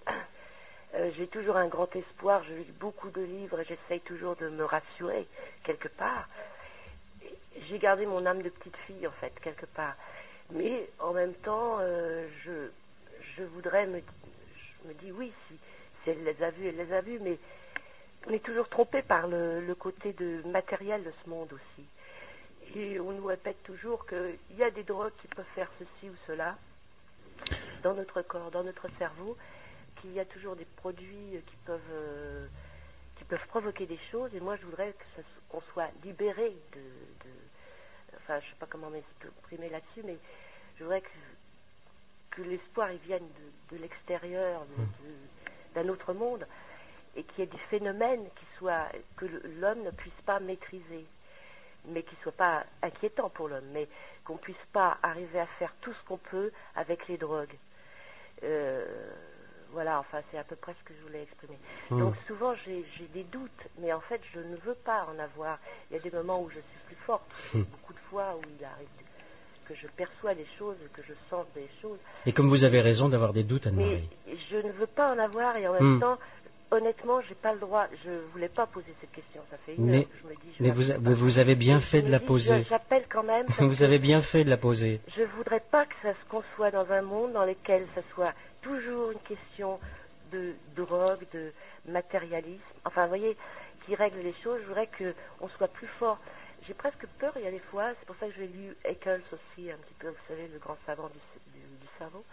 euh, 0.96 1.10
j'ai 1.16 1.26
toujours 1.26 1.56
un 1.56 1.68
grand 1.68 1.94
espoir, 1.94 2.42
je 2.44 2.54
lis 2.54 2.72
beaucoup 2.80 3.10
de 3.10 3.20
livres 3.20 3.60
et 3.60 3.64
j'essaye 3.64 4.00
toujours 4.00 4.36
de 4.36 4.48
me 4.48 4.64
rassurer 4.64 5.26
quelque 5.64 5.88
part. 5.88 6.28
J'ai 7.68 7.78
gardé 7.78 8.06
mon 8.06 8.24
âme 8.24 8.42
de 8.42 8.48
petite 8.48 8.76
fille 8.86 9.06
en 9.06 9.12
fait, 9.12 9.32
quelque 9.40 9.66
part. 9.66 9.94
Mais 10.52 10.88
en 10.98 11.12
même 11.12 11.34
temps, 11.34 11.78
euh, 11.80 12.26
je, 12.44 12.70
je 13.36 13.42
voudrais 13.42 13.86
me, 13.86 14.00
je 14.00 14.88
me 14.88 14.94
dis 14.94 15.12
oui, 15.12 15.32
si, 15.48 15.58
elle 16.10 16.22
les 16.24 16.42
a 16.42 16.50
vus, 16.50 16.68
elle 16.68 16.76
les 16.76 16.92
a 16.92 17.00
vus, 17.00 17.18
mais 17.20 17.38
on 18.26 18.32
est 18.32 18.44
toujours 18.44 18.68
trompé 18.68 19.02
par 19.02 19.26
le, 19.26 19.60
le 19.60 19.74
côté 19.74 20.12
de 20.12 20.42
matériel 20.48 21.02
de 21.02 21.12
ce 21.24 21.28
monde 21.28 21.52
aussi. 21.52 21.86
Et 22.74 22.98
on 23.00 23.12
nous 23.12 23.26
répète 23.26 23.62
toujours 23.64 24.06
qu'il 24.06 24.38
y 24.56 24.62
a 24.62 24.70
des 24.70 24.82
drogues 24.82 25.12
qui 25.20 25.28
peuvent 25.28 25.44
faire 25.54 25.70
ceci 25.78 26.08
ou 26.08 26.14
cela 26.26 26.56
dans 27.82 27.94
notre 27.94 28.22
corps, 28.22 28.50
dans 28.50 28.64
notre 28.64 28.88
cerveau, 28.98 29.36
qu'il 30.06 30.15
y 30.15 30.21
a 30.21 30.24
toujours 30.24 30.55
des 30.56 30.65
produits 30.65 31.42
qui 31.47 31.56
peuvent, 31.65 31.81
euh, 31.92 32.47
qui 33.17 33.24
peuvent 33.24 33.47
provoquer 33.49 33.87
des 33.87 33.99
choses. 34.10 34.33
Et 34.35 34.40
moi, 34.40 34.56
je 34.56 34.65
voudrais 34.65 34.94
qu'on 35.49 35.60
soit 35.72 35.89
libéré 36.05 36.51
de, 36.72 36.78
de- 36.81 38.17
enfin, 38.19 38.39
je 38.40 38.47
sais 38.51 38.56
pas 38.58 38.67
comment 38.67 38.90
m'exprimer 38.90 39.69
là-dessus, 39.69 40.03
mais 40.05 40.17
je 40.78 40.85
voudrais 40.85 41.01
que, 41.01 41.08
que 42.31 42.42
l'espoir 42.42 42.92
il 42.92 42.99
vienne 42.99 43.26
de, 43.71 43.76
de 43.76 43.83
l'extérieur, 43.83 44.65
de- 44.65 45.74
d'un 45.83 45.89
autre 45.89 46.12
monde, 46.15 46.47
et 47.17 47.24
qu'il 47.24 47.40
y 47.40 47.42
ait 47.42 47.51
des 47.51 47.58
phénomènes 47.71 48.26
qui 48.31 48.47
soient 48.58 48.89
que 49.17 49.26
l'homme 49.60 49.83
ne 49.83 49.90
puisse 49.90 50.21
pas 50.24 50.39
maîtriser, 50.39 51.05
mais 51.87 52.03
qui 52.03 52.15
ne 52.17 52.21
soient 52.22 52.33
pas 52.33 52.65
inquiétants 52.83 53.31
pour 53.31 53.49
l'homme, 53.49 53.69
mais 53.72 53.89
qu'on 54.24 54.37
puisse 54.37 54.56
pas 54.72 54.99
arriver 55.03 55.40
à 55.40 55.47
faire 55.58 55.74
tout 55.81 55.92
ce 55.92 56.05
qu'on 56.05 56.19
peut 56.19 56.53
avec 56.76 57.08
les 57.08 57.17
drogues. 57.17 57.56
Euh, 58.42 58.85
voilà, 59.72 59.99
enfin, 60.00 60.18
c'est 60.31 60.38
à 60.38 60.44
peu 60.44 60.56
près 60.56 60.72
ce 60.78 60.84
que 60.88 60.94
je 60.99 61.06
voulais 61.06 61.22
exprimer. 61.22 61.58
Hmm. 61.90 61.99
Donc, 62.00 62.15
souvent, 62.26 62.54
j'ai 62.65 62.84
des 63.12 63.24
doutes, 63.24 63.50
mais 63.78 63.92
en 63.92 64.00
fait, 64.00 64.20
je 64.34 64.40
ne 64.40 64.56
veux 64.65 64.74
pas 64.84 65.06
en 65.15 65.18
avoir. 65.18 65.58
Il 65.90 65.97
y 65.97 66.00
a 66.00 66.02
des 66.02 66.10
moments 66.10 66.40
où 66.42 66.49
je 66.50 66.54
suis 66.60 66.81
plus 66.86 66.97
forte, 67.06 67.24
Hmm. 67.54 67.62
beaucoup 67.62 67.92
de 67.92 67.99
fois 68.10 68.36
où 68.36 68.42
il 68.58 68.65
arrive 68.65 68.88
que 69.68 69.74
je 69.74 69.88
perçois 69.88 70.32
des 70.36 70.47
choses, 70.58 70.76
que 70.94 71.02
je 71.02 71.12
sens 71.28 71.44
des 71.54 71.68
choses. 71.82 71.99
Et 72.24 72.32
comme 72.32 72.47
vous 72.49 72.62
avez 72.65 72.81
raison 72.81 73.08
d'avoir 73.08 73.32
des 73.32 73.42
doutes, 73.42 73.66
Anne-Marie. 73.66 74.08
je 74.50 74.56
ne 74.58 74.70
veux 74.72 74.86
pas 74.86 75.12
en 75.12 75.18
avoir 75.18 75.56
et 75.56 75.66
en 75.66 75.72
même 75.72 75.97
Hmm. 75.97 76.00
temps, 76.00 76.18
honnêtement, 76.70 77.20
j'ai 77.22 77.34
pas 77.34 77.52
le 77.52 77.58
droit. 77.58 77.86
Je 78.04 78.10
voulais 78.32 78.49
pas 78.49 78.66
poser 78.66 78.94
cette 79.00 79.10
question. 79.10 79.42
Ça 79.50 79.56
fait 79.66 79.74
une 79.74 79.86
Mais, 79.86 79.99
heure 79.99 80.04
que 80.04 80.16
je 80.22 80.28
me 80.28 80.34
dis. 80.34 80.54
je 80.58 80.62
mais 80.62 80.70
vous, 80.70 81.38
a- 81.38 81.40
avez 81.42 81.56
bien 81.56 81.81
fait 81.81 82.02
de 82.02 82.10
la 82.12 82.20
poser. 82.20 82.65
J'appelle 82.70 83.04
quand 83.08 83.24
même. 83.24 83.47
Vous 83.58 83.82
avez 83.82 83.99
bien 83.99 84.20
fait 84.20 84.44
de 84.44 84.50
la 84.50 84.56
poser. 84.56 85.00
Je 85.16 85.22
voudrais 85.36 85.60
pas 85.70 85.84
que 85.86 85.94
ça 86.02 86.12
se 86.12 86.28
conçoit 86.28 86.70
dans 86.70 86.88
un 86.92 87.02
monde 87.02 87.32
dans 87.32 87.44
lequel 87.44 87.86
ça 87.97 88.02
soit 88.15 88.34
toujours 88.66 89.12
une 89.12 89.20
question 89.20 89.78
de 90.32 90.54
drogue, 90.74 91.24
de 91.32 91.52
matérialisme. 91.86 92.62
Enfin, 92.84 93.02
vous 93.04 93.16
voyez, 93.16 93.36
qui 93.84 93.94
règle 93.94 94.18
les 94.18 94.34
choses. 94.42 94.60
Je 94.62 94.66
voudrais 94.66 94.88
que 94.88 95.15
on 95.40 95.49
soit 95.50 95.68
plus 95.68 95.86
fort. 95.99 96.18
J'ai 96.66 96.74
presque 96.74 97.06
peur, 97.18 97.32
il 97.36 97.44
y 97.44 97.47
a 97.47 97.50
des 97.50 97.60
fois, 97.60 97.92
c'est 97.99 98.06
pour 98.06 98.16
ça 98.16 98.26
que 98.26 98.32
j'ai 98.34 98.49
lu 98.49 98.76
Eccles 98.84 99.22
aussi, 99.32 99.70
un 99.70 99.76
petit 99.76 99.94
peu, 100.00 100.08
vous 100.08 100.26
savez, 100.26 100.49
le 100.49 100.58
grand 100.58 100.76
savant 100.84 101.08
du, 101.08 101.20
cerveau, 101.99 102.24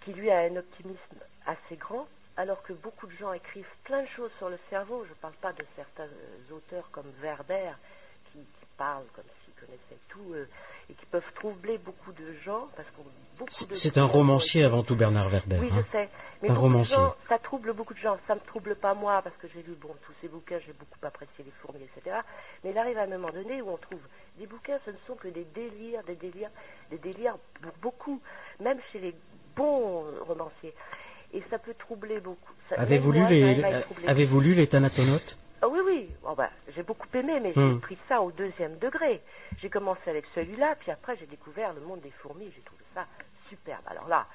qui 0.00 0.12
lui 0.12 0.30
a 0.30 0.40
un 0.40 0.56
optimisme 0.56 1.16
assez 1.46 1.76
grand, 1.76 2.06
alors 2.36 2.62
que 2.62 2.72
beaucoup 2.72 3.06
de 3.06 3.12
gens 3.12 3.32
écrivent 3.32 3.64
plein 3.84 4.02
de 4.02 4.08
choses 4.08 4.32
sur 4.38 4.50
le 4.50 4.58
cerveau. 4.68 5.04
Je 5.04 5.10
ne 5.10 5.14
parle 5.14 5.34
pas 5.34 5.52
de 5.52 5.64
certains 5.76 6.04
euh, 6.04 6.54
auteurs 6.54 6.90
comme 6.90 7.10
Werber, 7.22 7.72
qui, 8.32 8.40
parlent 8.76 9.06
comme 9.14 9.24
s'ils 9.44 9.45
connaissaient 9.60 10.00
tout, 10.08 10.32
euh, 10.34 10.46
et 10.90 10.94
qui 10.94 11.06
peuvent 11.06 11.32
troubler 11.34 11.78
beaucoup 11.78 12.12
de 12.12 12.32
gens, 12.44 12.68
parce 12.76 12.88
qu'on 12.90 13.02
beaucoup 13.38 13.50
de 13.68 13.74
C'est 13.74 13.98
un 13.98 14.04
romancier 14.04 14.64
avant 14.64 14.82
tout, 14.82 14.96
Bernard 14.96 15.28
Werber. 15.28 15.58
oui, 15.60 15.68
hein. 15.72 15.84
je 15.86 15.92
sais. 15.92 16.08
Mais 16.42 16.50
un 16.50 16.54
romancier. 16.54 16.96
gens, 16.96 17.14
ça 17.28 17.38
trouble 17.38 17.72
beaucoup 17.72 17.94
de 17.94 17.98
gens. 17.98 18.18
Ça 18.26 18.34
me 18.34 18.40
trouble 18.40 18.76
pas 18.76 18.94
moi, 18.94 19.20
parce 19.22 19.36
que 19.36 19.48
j'ai 19.48 19.62
lu 19.62 19.74
bon, 19.80 19.94
tous 20.06 20.12
ces 20.20 20.28
bouquins, 20.28 20.58
j'ai 20.66 20.72
beaucoup 20.72 20.98
apprécié 21.02 21.44
les 21.44 21.52
fourmis, 21.62 21.80
etc. 21.96 22.16
Mais 22.62 22.70
il 22.70 22.78
arrive 22.78 22.98
à 22.98 23.02
un 23.02 23.06
moment 23.06 23.30
donné 23.30 23.62
où 23.62 23.70
on 23.70 23.78
trouve 23.78 24.00
des 24.38 24.46
bouquins, 24.46 24.78
ce 24.84 24.90
ne 24.90 24.96
sont 25.06 25.14
que 25.14 25.28
des 25.28 25.46
délires, 25.54 26.02
des 26.04 26.16
délires, 26.16 26.50
des 26.90 26.98
délires 26.98 27.36
pour 27.62 27.72
beaucoup, 27.80 28.20
même 28.60 28.78
chez 28.92 28.98
les 28.98 29.14
bons 29.56 30.04
romanciers. 30.26 30.74
Et 31.32 31.42
ça 31.50 31.58
peut 31.58 31.74
troubler 31.74 32.20
beaucoup. 32.20 32.52
Avez-vous 32.76 33.12
lu 33.12 33.26
les, 33.28 33.64
avez-vous 34.06 34.40
lu 34.40 34.54
les 34.54 34.66
Thanatonautes? 34.66 35.36
Ah 35.62 35.68
oui, 35.68 35.80
oui. 35.84 36.10
Oh, 36.24 36.34
bah, 36.34 36.50
j'ai 36.74 36.82
beaucoup 36.82 37.08
aimé, 37.14 37.40
mais 37.40 37.52
Hmm. 37.56 37.74
j'ai 37.74 37.80
pris 37.80 37.98
ça 38.08 38.20
au 38.20 38.30
deuxième 38.30 38.76
degré. 38.78 39.22
J'ai 39.58 39.70
commencé 39.70 40.08
avec 40.10 40.24
celui-là, 40.34 40.76
puis 40.76 40.90
après 40.90 41.16
j'ai 41.16 41.26
découvert 41.26 41.72
le 41.72 41.80
monde 41.80 42.00
des 42.00 42.10
fourmis. 42.10 42.52
J'ai 42.54 42.62
trouvé 42.62 42.82
ça 42.94 43.06
superbe. 43.48 43.82
Alors 43.86 44.08
là, 44.08 44.26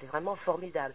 c'est 0.00 0.06
vraiment 0.06 0.34
formidable. 0.36 0.94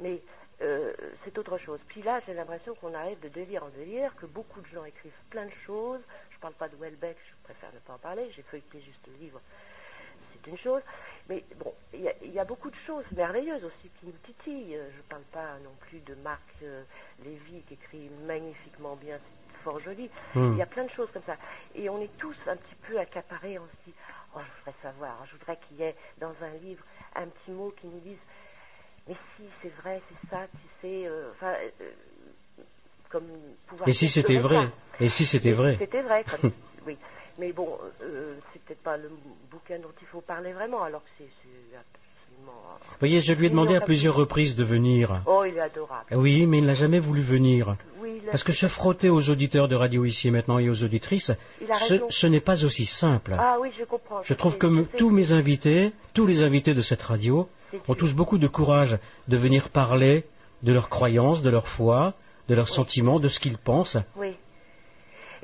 Mais 0.00 0.20
euh, 0.62 0.92
c'est 1.24 1.36
autre 1.38 1.56
chose. 1.58 1.80
Puis 1.88 2.02
là, 2.02 2.20
j'ai 2.26 2.34
l'impression 2.34 2.74
qu'on 2.76 2.92
arrive 2.94 3.18
de 3.20 3.28
délire 3.28 3.64
en 3.64 3.68
délire, 3.70 4.14
que 4.16 4.26
beaucoup 4.26 4.60
de 4.60 4.66
gens 4.66 4.84
écrivent 4.84 5.12
plein 5.30 5.46
de 5.46 5.52
choses. 5.66 6.00
Je 6.30 6.38
parle 6.38 6.54
pas 6.54 6.68
de 6.68 6.76
Welbeck, 6.76 7.16
je 7.26 7.44
préfère 7.44 7.72
ne 7.72 7.78
pas 7.80 7.94
en 7.94 7.98
parler. 7.98 8.30
J'ai 8.36 8.42
feuilleté 8.42 8.80
juste 8.82 9.00
le 9.06 9.14
livre. 9.24 9.40
Une 10.46 10.58
chose. 10.58 10.82
Mais 11.28 11.42
bon, 11.58 11.72
il 11.94 12.00
y, 12.02 12.08
a- 12.08 12.14
il 12.22 12.32
y 12.32 12.38
a 12.38 12.44
beaucoup 12.44 12.70
de 12.70 12.76
choses 12.86 13.04
merveilleuses 13.16 13.64
aussi 13.64 13.88
qui 13.98 14.06
nous 14.06 14.12
titillent. 14.26 14.76
Je 14.92 14.96
ne 14.96 15.02
parle 15.08 15.22
pas 15.32 15.58
non 15.64 15.74
plus 15.88 16.00
de 16.00 16.14
Marc 16.16 16.42
euh, 16.62 16.82
Lévy 17.24 17.62
qui 17.62 17.74
écrit 17.74 18.10
magnifiquement 18.26 18.96
bien, 18.96 19.18
c'est 19.18 19.62
fort 19.62 19.80
joli. 19.80 20.10
Hmm. 20.34 20.52
Il 20.52 20.58
y 20.58 20.62
a 20.62 20.66
plein 20.66 20.84
de 20.84 20.90
choses 20.90 21.08
comme 21.12 21.22
ça. 21.24 21.36
Et 21.74 21.88
on 21.88 21.98
est 22.00 22.14
tous 22.18 22.36
un 22.46 22.56
petit 22.56 22.74
peu 22.86 22.98
accaparés, 22.98 23.58
on 23.58 23.66
se 23.66 23.90
dit, 23.90 23.94
oh, 24.36 24.40
je 24.40 24.58
voudrais 24.58 24.82
savoir, 24.82 25.24
je 25.26 25.32
voudrais 25.32 25.56
qu'il 25.66 25.78
y 25.78 25.82
ait 25.84 25.96
dans 26.18 26.34
un 26.42 26.50
livre 26.62 26.84
un 27.14 27.26
petit 27.28 27.50
mot 27.52 27.72
qui 27.80 27.86
nous 27.86 28.00
dise, 28.00 28.18
mais 29.08 29.16
si, 29.36 29.44
c'est 29.62 29.72
vrai, 29.76 30.02
c'est 30.08 30.28
ça, 30.30 30.46
tu 30.48 30.68
sais, 30.82 31.06
euh, 31.06 31.30
enfin, 31.32 31.54
euh, 31.80 31.90
comme 33.08 33.28
pouvoir... 33.66 33.88
Et 33.88 33.92
si 33.92 34.08
c'était 34.08 34.38
vrai. 34.38 34.68
Et 35.00 35.08
si 35.08 35.24
c'était 35.24 35.52
vrai 35.52 35.76
C'était 35.78 36.02
vrai, 36.02 36.24
comme- 36.24 36.52
oui. 36.86 36.98
Mais 37.38 37.52
bon, 37.52 37.68
euh, 38.02 38.34
c'est 38.52 38.62
peut-être 38.62 38.82
pas 38.82 38.96
le 38.96 39.10
bouquin 39.50 39.78
dont 39.78 39.92
il 40.00 40.06
faut 40.06 40.20
parler 40.20 40.52
vraiment, 40.52 40.82
alors 40.82 41.02
que 41.02 41.10
c'est 41.18 41.24
absolument... 41.76 42.52
Vous 42.90 42.96
voyez, 43.00 43.20
je 43.20 43.32
lui 43.32 43.46
ai 43.46 43.50
demandé 43.50 43.74
à 43.74 43.80
plusieurs 43.80 44.14
reprises 44.14 44.54
de 44.56 44.64
venir. 44.64 45.20
Oh, 45.26 45.44
il 45.44 45.56
est 45.56 45.60
adorable. 45.60 46.06
Oui, 46.14 46.46
mais 46.46 46.58
il 46.58 46.66
n'a 46.66 46.74
jamais 46.74 47.00
voulu 47.00 47.22
venir. 47.22 47.76
Oui, 48.00 48.20
il 48.22 48.28
a- 48.28 48.30
Parce 48.30 48.44
que 48.44 48.52
se 48.52 48.68
frotter 48.68 49.10
aux 49.10 49.30
auditeurs 49.30 49.66
de 49.68 49.74
radio 49.74 50.04
ici 50.04 50.28
et 50.28 50.30
maintenant 50.30 50.58
et 50.58 50.68
aux 50.68 50.84
auditrices, 50.84 51.32
ce, 52.10 52.26
n'est 52.26 52.40
pas 52.40 52.64
aussi 52.64 52.84
simple. 52.86 53.34
Ah 53.38 53.56
oui, 53.60 53.70
je 53.78 53.84
comprends. 53.84 54.22
Je 54.22 54.34
trouve 54.34 54.58
que 54.58 54.82
tous 54.96 55.10
mes 55.10 55.32
invités, 55.32 55.92
tous 56.12 56.26
les 56.26 56.42
invités 56.42 56.74
de 56.74 56.82
cette 56.82 57.02
radio, 57.02 57.48
ont 57.88 57.94
tous 57.94 58.14
beaucoup 58.14 58.38
de 58.38 58.46
courage 58.46 58.98
de 59.26 59.36
venir 59.36 59.70
parler 59.70 60.24
de 60.62 60.72
leurs 60.72 60.88
croyances, 60.88 61.42
de 61.42 61.50
leur 61.50 61.66
foi, 61.66 62.14
de 62.48 62.54
leurs 62.54 62.68
sentiments, 62.68 63.18
de 63.18 63.28
ce 63.28 63.40
qu'ils 63.40 63.58
pensent. 63.58 63.98
Oui. 64.16 64.36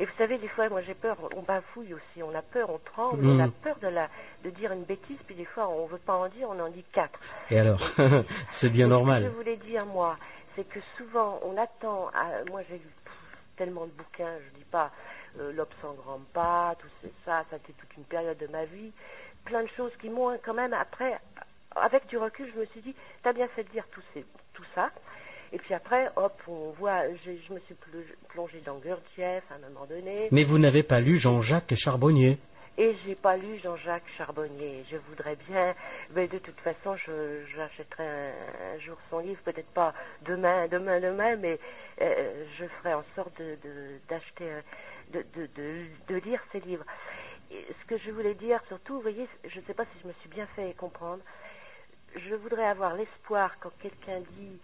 Et 0.00 0.06
vous 0.06 0.12
savez, 0.16 0.38
des 0.38 0.48
fois, 0.48 0.66
moi 0.70 0.80
j'ai 0.80 0.94
peur, 0.94 1.18
on 1.36 1.42
bafouille 1.42 1.92
aussi, 1.92 2.22
on 2.22 2.34
a 2.34 2.40
peur, 2.40 2.70
on 2.70 2.78
tremble, 2.78 3.22
Mm. 3.22 3.28
on 3.40 3.44
a 3.44 3.48
peur 3.48 3.78
de, 3.80 3.88
la, 3.88 4.08
de 4.44 4.48
dire 4.48 4.72
une 4.72 4.84
bêtise, 4.84 5.18
puis 5.26 5.34
des 5.34 5.44
fois 5.44 5.68
on 5.68 5.84
veut 5.84 5.98
pas 5.98 6.14
en 6.14 6.28
dire, 6.28 6.48
on 6.48 6.58
en 6.58 6.70
dit 6.70 6.84
quatre. 6.90 7.20
Et 7.50 7.58
alors, 7.60 7.78
c'est 8.50 8.70
bien 8.70 8.86
Et 8.86 8.88
Ce 8.88 8.94
que 8.94 8.98
normal. 8.98 9.24
je 9.24 9.28
voulais 9.28 9.56
dire, 9.58 9.84
moi, 9.84 10.16
c'est 10.56 10.64
que 10.66 10.80
souvent 10.96 11.38
on 11.42 11.54
attend, 11.58 12.08
à- 12.14 12.42
moi 12.48 12.62
j'ai 12.70 12.78
lu 12.78 12.88
tellement 13.56 13.84
de 13.84 13.90
bouquins, 13.92 14.38
je 14.38 14.58
dis 14.58 14.64
pas 14.64 14.90
euh, 15.38 15.52
L'Obs 15.52 15.74
sans 15.82 15.92
grand 15.92 16.20
pas, 16.32 16.74
tout 16.78 16.88
ça, 17.26 17.44
ça 17.50 17.56
a 17.56 17.56
été 17.56 17.74
toute 17.74 17.94
une 17.98 18.04
période 18.04 18.38
de 18.38 18.46
ma 18.46 18.64
vie, 18.64 18.92
plein 19.44 19.62
de 19.62 19.68
choses 19.76 19.92
qui 20.00 20.08
m'ont 20.08 20.38
quand 20.42 20.54
même, 20.54 20.72
après, 20.72 21.20
avec 21.76 22.06
du 22.06 22.16
recul, 22.16 22.50
je 22.54 22.58
me 22.58 22.64
suis 22.66 22.80
dit, 22.80 22.96
t'as 23.22 23.34
bien 23.34 23.48
fait 23.48 23.64
de 23.64 23.68
dire 23.68 23.86
tout, 23.92 24.00
ces- 24.14 24.24
tout 24.54 24.64
ça. 24.74 24.90
Et 25.52 25.58
puis 25.58 25.74
après, 25.74 26.08
hop, 26.16 26.40
on 26.46 26.70
voit, 26.70 27.02
je 27.24 27.52
me 27.52 27.58
suis 27.60 27.74
plongée 28.28 28.60
dans 28.64 28.78
Gurdjieff 28.78 29.42
à 29.50 29.54
un 29.54 29.68
moment 29.68 29.86
donné. 29.86 30.28
Mais 30.30 30.44
vous 30.44 30.58
n'avez 30.58 30.82
pas 30.82 31.00
lu 31.00 31.16
Jean-Jacques 31.16 31.74
Charbonnier. 31.74 32.38
Et 32.78 32.94
j'ai 33.04 33.16
pas 33.16 33.36
lu 33.36 33.58
Jean-Jacques 33.58 34.08
Charbonnier. 34.16 34.84
Je 34.90 34.96
voudrais 35.08 35.36
bien, 35.48 35.74
mais 36.14 36.28
de 36.28 36.38
toute 36.38 36.58
façon, 36.60 36.94
j'achèterai 36.96 38.06
un, 38.06 38.32
un 38.74 38.78
jour 38.78 38.96
son 39.10 39.18
livre, 39.18 39.40
peut-être 39.44 39.70
pas 39.74 39.92
demain, 40.22 40.68
demain, 40.68 41.00
demain, 41.00 41.36
mais 41.36 41.58
euh, 42.00 42.44
je 42.58 42.64
ferai 42.66 42.94
en 42.94 43.04
sorte 43.16 43.36
de- 43.38 43.98
d'acheter, 44.08 44.50
un- 44.50 44.62
de, 45.12 45.24
de, 45.34 45.46
de, 45.56 45.84
de 46.08 46.14
lire 46.20 46.40
ses 46.52 46.60
livres. 46.60 46.84
Et 47.50 47.66
ce 47.82 47.86
que 47.86 47.98
je 47.98 48.12
voulais 48.12 48.34
dire, 48.34 48.60
surtout, 48.68 48.94
vous 48.94 49.00
voyez, 49.00 49.26
je 49.48 49.58
ne 49.58 49.64
sais 49.64 49.74
pas 49.74 49.84
si 49.86 50.00
je 50.02 50.06
me 50.06 50.12
suis 50.20 50.28
bien 50.28 50.46
fait 50.54 50.72
comprendre. 50.78 51.22
Je 52.16 52.34
voudrais 52.36 52.66
avoir 52.66 52.94
l'espoir 52.94 53.56
quand 53.60 53.72
quelqu'un 53.82 54.20
dit, 54.38 54.58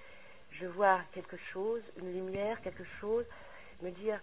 je 0.60 0.66
vois 0.66 1.00
quelque 1.12 1.36
chose, 1.52 1.82
une 1.98 2.12
lumière, 2.12 2.60
quelque 2.62 2.84
chose, 3.00 3.24
me 3.82 3.90
dire, 3.90 4.20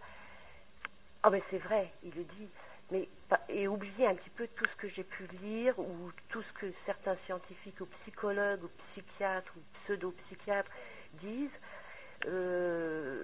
ah 1.22 1.30
ben 1.30 1.42
c'est 1.49 1.60
vrai, 1.60 1.92
il 2.03 2.14
le 2.16 2.24
dit, 2.24 2.49
mais 2.92 3.08
et 3.49 3.67
oublier 3.67 4.08
un 4.08 4.16
petit 4.16 4.30
peu 4.32 4.48
tout 4.56 4.66
ce 4.66 4.76
que 4.76 4.90
j'ai 4.90 5.03
pu 5.03 5.26
lire 5.42 5.78
ou 5.80 6.12
tout 6.30 6.44
ce 6.44 6.53
que 6.53 6.74
certains 6.85 7.16
scientifiques 7.26 7.80
ou 7.82 7.85
psychologues 8.01 8.64
ou 8.64 8.69
psychiatres 8.92 9.51
ou 9.58 9.62
pseudo-psychiatres 9.83 10.72
disent. 11.14 11.49
Euh, 12.26 13.24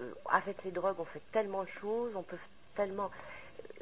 euh, 0.00 0.12
avec 0.30 0.62
les 0.64 0.70
drogues, 0.70 0.98
on 0.98 1.04
fait 1.04 1.22
tellement 1.32 1.62
de 1.62 1.68
choses, 1.80 2.14
on 2.16 2.22
peut 2.22 2.38
tellement. 2.74 3.10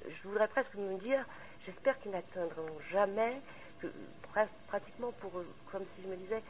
Je 0.06 0.28
voudrais 0.28 0.48
presque 0.48 0.74
me 0.74 0.98
dire, 0.98 1.24
j'espère 1.66 1.98
qu'ils 2.00 2.12
n'atteindront 2.12 2.78
jamais, 2.90 3.40
pratiquement 4.68 5.12
pour, 5.12 5.32
comme 5.72 5.84
si 5.96 6.02
je 6.02 6.08
me 6.08 6.16
disais, 6.16 6.42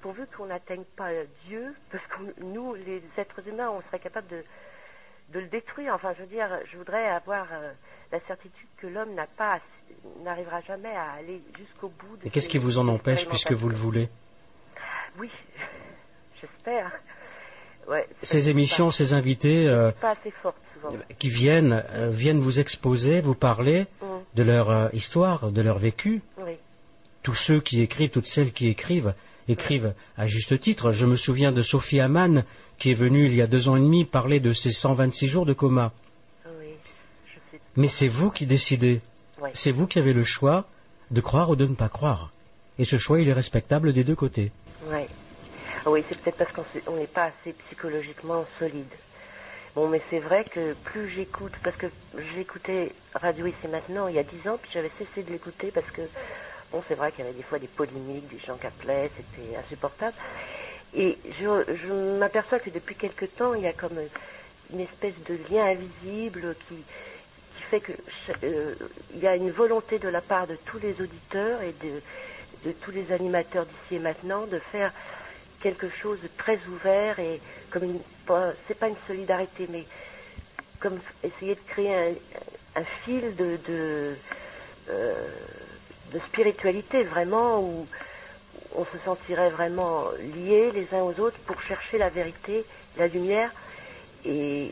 pourvu 0.00 0.22
qu'on 0.36 0.46
n'atteigne 0.46 0.84
pas 0.96 1.10
Dieu, 1.46 1.74
parce 1.90 2.04
que 2.06 2.42
nous, 2.42 2.74
les 2.74 3.02
êtres 3.16 3.46
humains, 3.46 3.70
on 3.70 3.82
serait 3.82 3.98
capable 3.98 4.28
de, 4.28 4.42
de 5.34 5.40
le 5.40 5.46
détruire. 5.48 5.94
Enfin, 5.94 6.12
je 6.16 6.22
veux 6.22 6.28
dire, 6.28 6.48
je 6.70 6.76
voudrais 6.78 7.08
avoir 7.08 7.46
euh, 7.52 7.72
la 8.12 8.20
certitude 8.26 8.68
que 8.78 8.86
l'homme 8.86 9.14
n'a 9.14 9.26
pas, 9.26 9.54
assez- 9.54 10.22
n'arrivera 10.24 10.60
jamais 10.62 10.94
à 10.94 11.12
aller 11.18 11.40
jusqu'au 11.58 11.88
bout. 11.88 12.16
De 12.18 12.26
Et 12.26 12.30
qu'est-ce 12.30 12.48
qui 12.48 12.58
vous 12.58 12.78
en 12.78 12.88
empêche 12.88 13.28
puisque 13.28 13.52
vous 13.52 13.68
le 13.68 13.76
voulez? 13.76 14.08
Oui, 15.18 15.30
j'espère. 16.40 16.92
Ouais, 17.88 18.06
Ces 18.22 18.50
émissions, 18.50 18.90
ces 18.90 19.14
invités 19.14 19.66
euh, 19.66 19.90
pas 19.92 20.10
assez 20.10 20.30
forte 20.42 20.58
souvent. 20.74 20.94
qui 21.18 21.30
viennent, 21.30 21.82
euh, 21.94 22.10
viennent 22.10 22.40
vous 22.40 22.60
exposer, 22.60 23.20
vous 23.22 23.34
parler 23.34 23.86
Mm. 24.02 24.06
de 24.34 24.42
leur 24.42 24.70
euh, 24.70 24.88
histoire, 24.92 25.50
de 25.50 25.62
leur 25.62 25.78
vécu. 25.78 26.20
Oui. 26.36 26.56
Tous 27.22 27.34
ceux 27.34 27.60
qui 27.60 27.80
écrivent, 27.82 28.10
toutes 28.10 28.26
celles 28.26 28.52
qui 28.52 28.68
écrivent, 28.68 29.14
écrivent 29.48 29.94
à 30.16 30.26
juste 30.26 30.58
titre. 30.60 30.92
Je 30.92 31.06
me 31.06 31.16
souviens 31.16 31.52
de 31.52 31.62
Sophie 31.62 32.00
Amann, 32.00 32.44
qui 32.78 32.90
est 32.90 32.94
venue 32.94 33.26
il 33.26 33.34
y 33.34 33.42
a 33.42 33.46
deux 33.46 33.68
ans 33.68 33.76
et 33.76 33.80
demi 33.80 34.04
parler 34.04 34.40
de 34.40 34.52
ses 34.52 34.72
126 34.72 35.26
jours 35.28 35.46
de 35.46 35.52
coma. 35.52 35.92
Oui, 36.46 36.66
je 37.26 37.34
sais. 37.50 37.60
Mais 37.76 37.88
c'est 37.88 38.08
vous 38.08 38.30
qui 38.30 38.46
décidez. 38.46 39.00
Oui. 39.40 39.50
C'est 39.54 39.72
vous 39.72 39.86
qui 39.86 39.98
avez 39.98 40.12
le 40.12 40.24
choix 40.24 40.66
de 41.10 41.20
croire 41.20 41.50
ou 41.50 41.56
de 41.56 41.66
ne 41.66 41.74
pas 41.74 41.88
croire. 41.88 42.30
Et 42.78 42.84
ce 42.84 42.98
choix, 42.98 43.20
il 43.20 43.28
est 43.28 43.32
respectable 43.32 43.92
des 43.92 44.04
deux 44.04 44.14
côtés. 44.14 44.52
Ouais. 44.90 45.06
Ah 45.84 45.90
oui, 45.90 46.04
c'est 46.08 46.18
peut-être 46.18 46.36
parce 46.36 46.52
qu'on 46.84 46.96
n'est 46.96 47.06
pas 47.06 47.24
assez 47.24 47.54
psychologiquement 47.66 48.44
solide. 48.58 48.84
Bon, 49.74 49.88
mais 49.88 50.02
c'est 50.10 50.18
vrai 50.18 50.44
que 50.44 50.74
plus 50.84 51.08
j'écoute, 51.10 51.52
parce 51.62 51.76
que 51.76 51.86
j'écoutais 52.34 52.92
Radio 53.14 53.46
Ici 53.46 53.68
Maintenant 53.70 54.08
il 54.08 54.16
y 54.16 54.18
a 54.18 54.24
dix 54.24 54.48
ans, 54.48 54.58
puis 54.60 54.70
j'avais 54.72 54.90
cessé 54.98 55.22
de 55.22 55.30
l'écouter 55.30 55.70
parce 55.70 55.88
que 55.90 56.02
Bon, 56.70 56.82
c'est 56.86 56.94
vrai 56.94 57.12
qu'il 57.12 57.24
y 57.24 57.28
avait 57.28 57.36
des 57.36 57.42
fois 57.42 57.58
des 57.58 57.66
polémiques, 57.66 58.28
des 58.28 58.38
gens 58.40 58.56
qui 58.56 58.66
appelaient, 58.66 59.10
c'était 59.16 59.56
insupportable. 59.56 60.14
Et 60.94 61.18
je, 61.40 62.18
m'aperçois 62.18 62.58
que 62.58 62.70
depuis 62.70 62.94
quelque 62.94 63.24
temps, 63.24 63.54
il 63.54 63.62
y 63.62 63.66
a 63.66 63.72
comme 63.72 63.98
une 64.72 64.80
espèce 64.80 65.14
de 65.26 65.38
lien 65.50 65.66
invisible 65.66 66.56
qui, 66.68 66.76
fait 67.70 67.80
que 67.80 67.92
euh, 68.44 68.74
il 69.12 69.20
y 69.20 69.26
a 69.26 69.36
une 69.36 69.50
volonté 69.50 69.98
de 69.98 70.08
la 70.08 70.22
part 70.22 70.46
de 70.46 70.56
tous 70.64 70.78
les 70.78 70.92
auditeurs 71.00 71.60
et 71.60 71.74
de, 71.84 72.72
tous 72.80 72.90
les 72.90 73.12
animateurs 73.12 73.66
d'ici 73.66 73.96
et 73.96 73.98
maintenant 73.98 74.46
de 74.46 74.58
faire 74.58 74.92
quelque 75.60 75.90
chose 75.90 76.18
de 76.22 76.28
très 76.38 76.58
ouvert 76.66 77.18
et 77.18 77.40
comme 77.70 77.84
une, 77.84 78.00
c'est 78.66 78.78
pas 78.78 78.88
une 78.88 78.96
solidarité, 79.06 79.66
mais 79.70 79.84
comme 80.80 80.98
essayer 81.22 81.56
de 81.56 81.60
créer 81.66 82.16
un, 82.74 82.84
fil 83.04 83.36
de, 83.36 83.58
de, 83.66 84.16
euh, 84.88 85.28
de 86.12 86.18
spiritualité 86.28 87.02
vraiment 87.04 87.60
où 87.60 87.86
on 88.74 88.84
se 88.86 88.98
sentirait 89.04 89.50
vraiment 89.50 90.10
liés 90.12 90.70
les 90.72 90.88
uns 90.92 91.02
aux 91.02 91.18
autres 91.20 91.38
pour 91.46 91.60
chercher 91.62 91.98
la 91.98 92.08
vérité, 92.10 92.64
la 92.96 93.06
lumière 93.08 93.52
et 94.24 94.70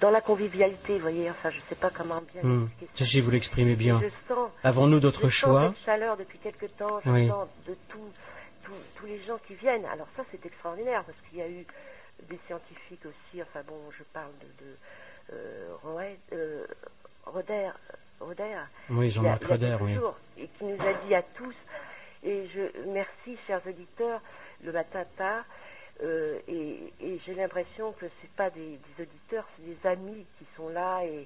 dans 0.00 0.10
la 0.10 0.20
convivialité, 0.20 0.94
vous 0.94 1.00
voyez, 1.02 1.30
enfin 1.30 1.50
je 1.50 1.58
sais 1.68 1.74
pas 1.74 1.90
comment 1.90 2.20
bien 2.32 2.42
expliquer 2.64 2.86
ça. 2.92 2.98
Ceci, 3.04 3.20
vous 3.20 3.30
l'exprimez 3.30 3.74
bien. 3.76 4.00
Sens- 4.28 4.50
Avons-nous 4.62 5.00
d'autres 5.00 5.22
sens 5.22 5.32
choix 5.32 5.72
cette 5.74 5.84
chaleur 5.84 6.16
depuis 6.16 6.38
quelque 6.38 6.66
temps, 6.66 7.00
je 7.04 7.10
Oui. 7.10 7.28
sens 7.28 7.48
de 7.66 7.74
tout- 7.88 8.12
tout- 8.62 8.72
tous 8.94 9.06
les 9.06 9.18
gens 9.24 9.38
qui 9.46 9.54
viennent. 9.54 9.86
Alors 9.86 10.06
ça, 10.16 10.22
c'est 10.30 10.44
extraordinaire 10.44 11.02
parce 11.04 11.18
qu'il 11.28 11.38
y 11.38 11.42
a 11.42 11.48
eu 11.48 11.66
des 12.28 12.38
scientifiques 12.46 13.06
aussi. 13.06 13.42
Enfin 13.42 13.62
bon, 13.66 13.80
je 13.96 14.04
parle 14.12 14.32
de, 14.40 14.64
de 14.64 14.76
euh, 15.32 15.74
euh, 16.32 16.66
Roder, 17.26 17.70
Roder. 18.20 18.58
Oui, 18.90 19.10
Jean-Marc 19.10 19.44
Roder, 19.44 19.76
oui. 19.80 19.96
Et 20.38 20.48
qui 20.48 20.64
nous 20.64 20.80
a 20.86 20.94
dit 21.06 21.14
à 21.14 21.22
tous. 21.22 21.54
Et 22.24 22.48
je 22.48 22.86
merci, 22.88 23.38
chers 23.46 23.64
auditeurs, 23.66 24.20
le 24.64 24.72
matin 24.72 25.04
tard. 25.16 25.44
euh, 26.02 26.38
et 26.48 26.92
et 27.00 27.18
j'ai 27.24 27.34
l'impression 27.34 27.92
que 27.92 28.06
c'est 28.20 28.30
pas 28.32 28.50
des, 28.50 28.78
des 28.96 29.02
auditeurs, 29.02 29.46
c'est 29.56 29.64
des 29.66 29.86
amis 29.88 30.26
qui 30.38 30.46
sont 30.56 30.68
là 30.68 31.02
et, 31.04 31.22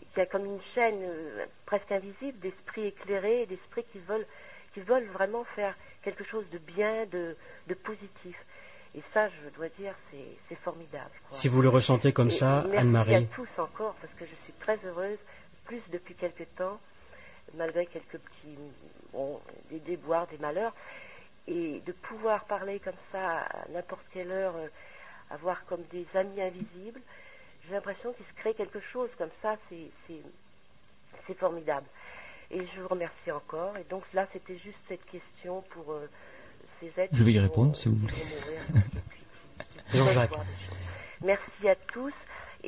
et 0.00 0.04
qu'il 0.12 0.18
y 0.18 0.20
a 0.20 0.26
comme 0.26 0.44
une 0.46 0.60
chaîne 0.74 1.00
euh, 1.02 1.44
presque 1.64 1.90
invisible 1.92 2.38
d'esprits 2.40 2.86
éclairés, 2.86 3.46
d'esprits 3.46 3.84
qui 3.92 3.98
veulent, 4.00 4.26
qui 4.74 4.80
veulent 4.80 5.08
vraiment 5.08 5.44
faire 5.54 5.74
quelque 6.02 6.24
chose 6.24 6.44
de 6.50 6.58
bien, 6.58 7.06
de, 7.06 7.36
de 7.66 7.74
positif. 7.74 8.36
Et 8.94 9.02
ça, 9.12 9.28
je 9.28 9.50
dois 9.56 9.68
dire, 9.78 9.94
c'est 10.48 10.54
formidable. 10.56 11.10
quoi. 11.28 11.36
Si 11.36 11.48
vous 11.48 11.60
le 11.60 11.68
ressentez 11.68 12.12
comme 12.14 12.28
Et- 12.28 12.30
ça, 12.30 12.62
et 12.64 12.68
merci 12.68 12.76
à 12.76 12.80
Anne-Marie. 12.80 13.26
tous 13.34 13.48
encore, 13.58 13.94
parce 14.00 14.12
que 14.14 14.24
je 14.24 14.34
suis 14.44 14.52
très 14.60 14.78
heureuse, 14.86 15.18
plus 15.66 15.82
depuis 15.90 16.14
quelque 16.14 16.44
temps, 16.56 16.80
malgré 17.54 17.86
quelques 17.86 18.18
petits, 18.18 18.58
bon, 19.12 19.40
des 19.70 19.80
déboires, 19.80 20.26
des 20.28 20.38
malheurs, 20.38 20.74
et 21.46 21.80
de 21.80 21.92
pouvoir 21.92 22.44
parler 22.46 22.80
comme 22.80 22.94
ça 23.12 23.40
à 23.42 23.68
n'importe 23.68 24.04
quelle 24.12 24.32
heure, 24.32 24.56
euh, 24.56 24.68
avoir 25.30 25.64
comme 25.66 25.82
des 25.92 26.06
amis 26.14 26.40
invisibles, 26.40 27.00
j'ai 27.66 27.72
l'impression 27.74 28.12
qu'il 28.12 28.26
se 28.26 28.32
crée 28.34 28.54
quelque 28.54 28.80
chose 28.80 29.10
comme 29.18 29.30
ça, 29.42 29.56
c'est 29.68 31.34
formidable. 31.38 31.86
Et 32.50 32.64
je 32.74 32.80
vous 32.80 32.88
remercie 32.88 33.32
encore. 33.32 33.76
Et 33.76 33.84
donc 33.84 34.04
là, 34.12 34.28
c'était 34.32 34.58
juste 34.58 34.78
cette 34.88 35.04
question 35.06 35.62
pour 35.70 35.92
euh, 35.92 36.08
ces 36.78 36.86
êtres. 37.00 37.12
Je 37.16 37.24
vais 37.24 37.32
y 37.32 37.34
qui 37.34 37.38
vont- 37.40 37.48
répondre, 37.48 37.74
si 37.76 37.88
vous 37.88 37.96
voulez. 37.96 38.12
Jean-Jacques. 39.92 40.30
Merci 41.22 41.68
à 41.68 41.74
tous. 41.74 42.12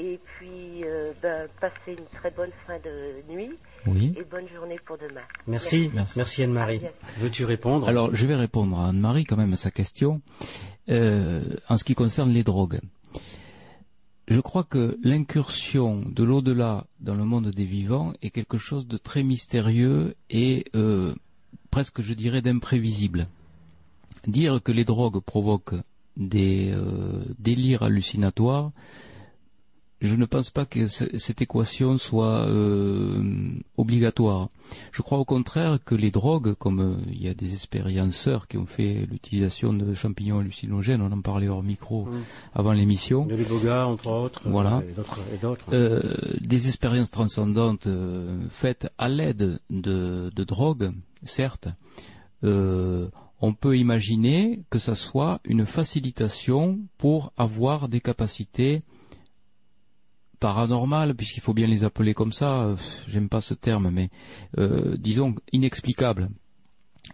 Et 0.00 0.20
puis, 0.24 0.84
euh, 0.84 1.12
ben, 1.20 1.48
passez 1.60 1.98
une 1.98 2.04
très 2.20 2.30
bonne 2.30 2.52
fin 2.66 2.78
de 2.78 3.32
nuit. 3.32 3.50
Oui. 3.84 4.14
Et 4.16 4.22
bonne 4.22 4.48
journée 4.48 4.78
pour 4.86 4.96
demain. 4.96 5.22
Merci, 5.48 5.90
merci, 6.14 6.44
Anne-Marie. 6.44 6.78
Veux-tu 7.18 7.44
répondre? 7.44 7.88
Alors, 7.88 8.14
je 8.14 8.24
vais 8.26 8.36
répondre 8.36 8.78
à 8.78 8.88
Anne-Marie 8.88 9.24
quand 9.24 9.36
même 9.36 9.52
à 9.52 9.56
sa 9.56 9.72
question 9.72 10.22
euh, 10.88 11.42
en 11.68 11.76
ce 11.76 11.82
qui 11.82 11.96
concerne 11.96 12.30
les 12.30 12.44
drogues. 12.44 12.78
Je 14.28 14.40
crois 14.40 14.62
que 14.62 14.96
l'incursion 15.02 16.02
de 16.06 16.22
l'au-delà 16.22 16.84
dans 17.00 17.14
le 17.14 17.24
monde 17.24 17.50
des 17.50 17.64
vivants 17.64 18.12
est 18.22 18.30
quelque 18.30 18.58
chose 18.58 18.86
de 18.86 18.98
très 18.98 19.24
mystérieux 19.24 20.14
et 20.30 20.66
euh, 20.76 21.14
presque, 21.72 22.02
je 22.02 22.14
dirais, 22.14 22.42
d'imprévisible. 22.42 23.26
Dire 24.28 24.62
que 24.62 24.70
les 24.70 24.84
drogues 24.84 25.20
provoquent 25.20 25.80
des 26.16 26.70
euh, 26.72 27.24
délires 27.38 27.82
hallucinatoires, 27.82 28.70
je 30.00 30.14
ne 30.14 30.26
pense 30.26 30.50
pas 30.50 30.64
que 30.64 30.86
ce- 30.86 31.18
cette 31.18 31.42
équation 31.42 31.98
soit 31.98 32.46
euh, 32.48 33.50
obligatoire. 33.76 34.48
Je 34.92 35.02
crois 35.02 35.18
au 35.18 35.24
contraire 35.24 35.78
que 35.84 35.94
les 35.94 36.10
drogues, 36.10 36.54
comme 36.54 36.80
euh, 36.80 36.94
il 37.10 37.22
y 37.22 37.28
a 37.28 37.34
des 37.34 37.52
expérienceurs 37.54 38.46
qui 38.46 38.58
ont 38.58 38.66
fait 38.66 39.06
l'utilisation 39.10 39.72
de 39.72 39.94
champignons 39.94 40.38
hallucinogènes, 40.38 41.02
on 41.02 41.10
en 41.10 41.20
parlait 41.20 41.48
hors 41.48 41.62
micro 41.62 42.04
Mm. 42.04 42.20
avant 42.54 42.72
l'émission. 42.72 43.26
De 43.26 43.34
l'iboga, 43.34 43.86
entre 43.86 44.08
autres. 44.10 44.42
Voilà. 44.48 44.82
Et 45.34 45.38
d'autres. 45.38 45.66
Euh, 45.72 46.14
des 46.40 46.68
expériences 46.68 47.10
transcendantes 47.10 47.86
euh, 47.86 48.38
faites 48.50 48.88
à 48.98 49.08
l'aide 49.08 49.58
de, 49.70 50.30
de 50.34 50.44
drogues, 50.44 50.92
certes, 51.24 51.68
euh, 52.44 53.08
on 53.40 53.52
peut 53.52 53.76
imaginer 53.78 54.60
que 54.70 54.78
ça 54.78 54.94
soit 54.94 55.40
une 55.44 55.64
facilitation 55.66 56.78
pour 56.98 57.32
avoir 57.36 57.88
des 57.88 58.00
capacités 58.00 58.80
paranormales, 60.38 61.14
puisqu'il 61.14 61.40
faut 61.40 61.54
bien 61.54 61.66
les 61.66 61.84
appeler 61.84 62.14
comme 62.14 62.32
ça, 62.32 62.62
euh, 62.62 62.76
j'aime 63.06 63.28
pas 63.28 63.40
ce 63.40 63.54
terme, 63.54 63.90
mais 63.90 64.10
euh, 64.58 64.96
disons 64.98 65.34
inexplicables. 65.52 66.28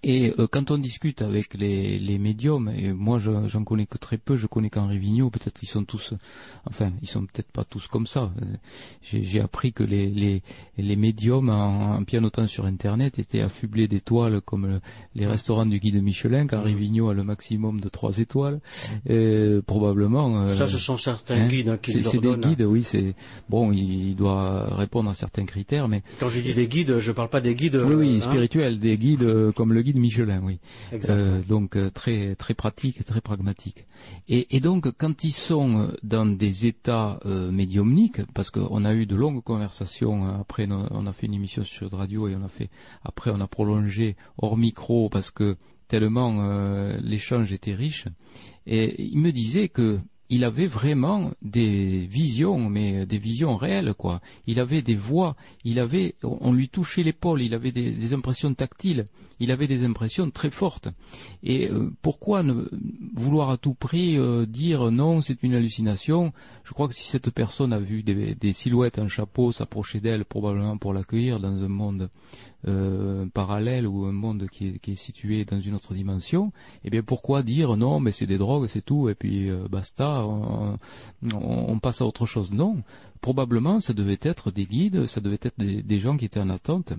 Et 0.02 0.34
euh, 0.38 0.46
quand 0.50 0.70
on 0.70 0.78
discute 0.78 1.22
avec 1.22 1.54
les, 1.54 1.98
les 1.98 2.18
médiums, 2.18 2.70
et 2.76 2.92
moi 2.92 3.18
je- 3.18 3.46
j'en 3.48 3.64
connais 3.64 3.86
que 3.86 3.96
très 3.96 4.18
peu, 4.18 4.36
je 4.36 4.46
connais 4.46 4.68
qu'Henri 4.68 4.98
Vigneault, 4.98 5.30
peut-être 5.30 5.62
ils 5.62 5.66
sont 5.68 5.84
tous, 5.84 6.12
enfin 6.68 6.92
ils 7.00 7.08
sont 7.08 7.22
peut-être 7.24 7.50
pas 7.52 7.64
tous 7.64 7.86
comme 7.86 8.06
ça. 8.06 8.32
Euh, 8.42 8.46
J'ai 9.02 9.40
appris 9.40 9.72
que 9.72 9.82
les, 9.84 10.08
les, 10.08 10.42
les 10.78 10.96
médiums 10.96 11.48
en, 11.48 11.94
en 11.96 12.04
pianotant 12.04 12.46
sur 12.46 12.66
Internet 12.66 13.18
étaient 13.18 13.40
affublés 13.40 13.88
d'étoiles 13.88 14.40
comme 14.40 14.66
le- 14.66 14.80
les 15.14 15.26
restaurants 15.26 15.66
du 15.66 15.78
guide 15.78 16.02
Michelin, 16.02 16.46
qu'Henri 16.46 16.74
Vigneault 16.74 17.08
a 17.10 17.14
le 17.14 17.22
maximum 17.22 17.80
de 17.80 17.88
trois 17.88 18.18
étoiles, 18.18 18.60
Et 19.08 19.58
probablement. 19.66 20.42
euh, 20.42 20.50
Ça, 20.50 20.66
ce 20.66 20.78
sont 20.78 20.96
certains 20.96 21.46
guides, 21.46 21.68
hein, 21.68 21.78
qui 21.80 21.92
c'est- 22.02 22.18
des 22.18 22.36
guides, 22.36 22.62
oui, 22.62 22.82
c'est 22.82 23.14
bon, 23.48 23.72
il, 23.72 24.08
il 24.10 24.16
doit 24.16 24.74
répondre 24.74 25.10
à 25.10 25.14
certains 25.14 25.44
critères, 25.44 25.88
mais 25.88 26.02
Quand 26.20 26.28
je 26.28 26.40
dis 26.40 26.54
des 26.54 26.66
guides, 26.68 26.98
je 26.98 27.12
parle 27.12 27.28
pas 27.30 27.40
des 27.40 27.54
guides. 27.54 27.76
oui, 27.86 27.94
oui, 27.94 28.08
euh, 28.14 28.16
hein. 28.18 28.20
spirituels, 28.20 28.78
des 28.80 28.96
guides 28.98 29.22
euh, 29.22 29.52
comme 29.52 29.72
le 29.72 29.82
guide 29.84 29.98
Michelin, 29.98 30.40
oui. 30.42 30.58
Euh, 31.08 31.40
donc 31.42 31.76
euh, 31.76 31.90
très 31.90 32.34
très 32.34 32.54
pratique, 32.54 33.04
très 33.04 33.20
pragmatique. 33.20 33.84
Et, 34.28 34.56
et 34.56 34.60
donc 34.60 34.90
quand 34.96 35.22
ils 35.22 35.32
sont 35.32 35.78
euh, 35.78 35.86
dans 36.02 36.26
des 36.26 36.66
états 36.66 37.20
euh, 37.26 37.52
médiumniques, 37.52 38.22
parce 38.32 38.50
qu'on 38.50 38.84
a 38.84 38.94
eu 38.94 39.06
de 39.06 39.14
longues 39.14 39.42
conversations 39.42 40.26
après, 40.40 40.66
on 40.70 41.06
a 41.06 41.12
fait 41.12 41.26
une 41.26 41.34
émission 41.34 41.64
sur 41.64 41.88
Sud 41.88 41.94
Radio 41.94 42.26
et 42.28 42.34
on 42.34 42.44
a 42.44 42.48
fait 42.48 42.70
après 43.04 43.30
on 43.30 43.40
a 43.40 43.46
prolongé 43.46 44.16
hors 44.38 44.56
micro 44.56 45.08
parce 45.08 45.30
que 45.30 45.56
tellement 45.88 46.38
euh, 46.40 46.98
l'échange 47.02 47.52
était 47.52 47.74
riche. 47.74 48.06
Et 48.66 49.02
il 49.02 49.18
me 49.18 49.30
disait 49.30 49.68
que 49.68 50.00
il 50.30 50.42
avait 50.42 50.66
vraiment 50.66 51.32
des 51.42 52.06
visions, 52.06 52.70
mais 52.70 53.06
des 53.06 53.18
visions 53.18 53.56
réelles, 53.56 53.94
quoi. 53.94 54.20
Il 54.46 54.58
avait 54.58 54.80
des 54.82 54.96
voix, 54.96 55.36
il 55.64 55.78
avait, 55.78 56.14
on 56.22 56.52
lui 56.52 56.68
touchait 56.68 57.02
l'épaule, 57.02 57.42
il 57.42 57.54
avait 57.54 57.72
des, 57.72 57.90
des 57.90 58.14
impressions 58.14 58.52
tactiles, 58.54 59.04
il 59.40 59.50
avait 59.50 59.66
des 59.66 59.84
impressions 59.84 60.30
très 60.30 60.50
fortes. 60.50 60.88
Et 61.42 61.70
euh, 61.70 61.90
pourquoi 62.02 62.42
ne 62.42 62.68
vouloir 63.14 63.50
à 63.50 63.56
tout 63.56 63.74
prix 63.74 64.16
euh, 64.16 64.46
dire 64.46 64.90
non, 64.90 65.22
c'est 65.22 65.42
une 65.42 65.54
hallucination? 65.54 66.32
Je 66.64 66.72
crois 66.72 66.88
que 66.88 66.94
si 66.94 67.04
cette 67.04 67.30
personne 67.30 67.72
a 67.72 67.78
vu 67.78 68.02
des, 68.02 68.34
des 68.34 68.52
silhouettes 68.52 68.98
en 68.98 69.08
chapeau 69.08 69.52
s'approcher 69.52 70.00
d'elle, 70.00 70.24
probablement 70.24 70.76
pour 70.76 70.92
l'accueillir 70.92 71.38
dans 71.38 71.62
un 71.62 71.68
monde 71.68 72.10
euh, 72.66 73.26
parallèle 73.34 73.86
ou 73.86 74.04
un 74.06 74.12
monde 74.12 74.46
qui 74.50 74.80
est, 74.82 74.94
situé 74.94 75.44
dans 75.44 75.60
une 75.60 75.74
autre 75.74 75.94
dimension, 75.94 76.52
eh 76.84 76.90
bien 76.90 77.02
pourquoi 77.02 77.42
dire 77.42 77.76
non, 77.76 78.00
mais 78.00 78.12
c'est 78.12 78.26
des 78.26 78.38
drogues, 78.38 78.68
c'est 78.68 78.84
tout, 78.84 79.08
et 79.08 79.14
puis 79.14 79.50
basta, 79.70 80.24
on, 80.24 80.76
on- 81.34 81.78
passe 81.78 82.00
à 82.00 82.06
autre 82.06 82.24
chose? 82.24 82.50
Non, 82.50 82.82
probablement 83.20 83.80
ça 83.80 83.92
devait 83.92 84.18
être 84.22 84.50
des 84.50 84.64
guides, 84.64 85.06
ça 85.06 85.20
devait 85.20 85.38
être 85.42 85.58
des 85.58 85.98
gens 85.98 86.16
qui 86.16 86.24
étaient 86.24 86.40
en 86.40 86.48
attente. 86.48 86.94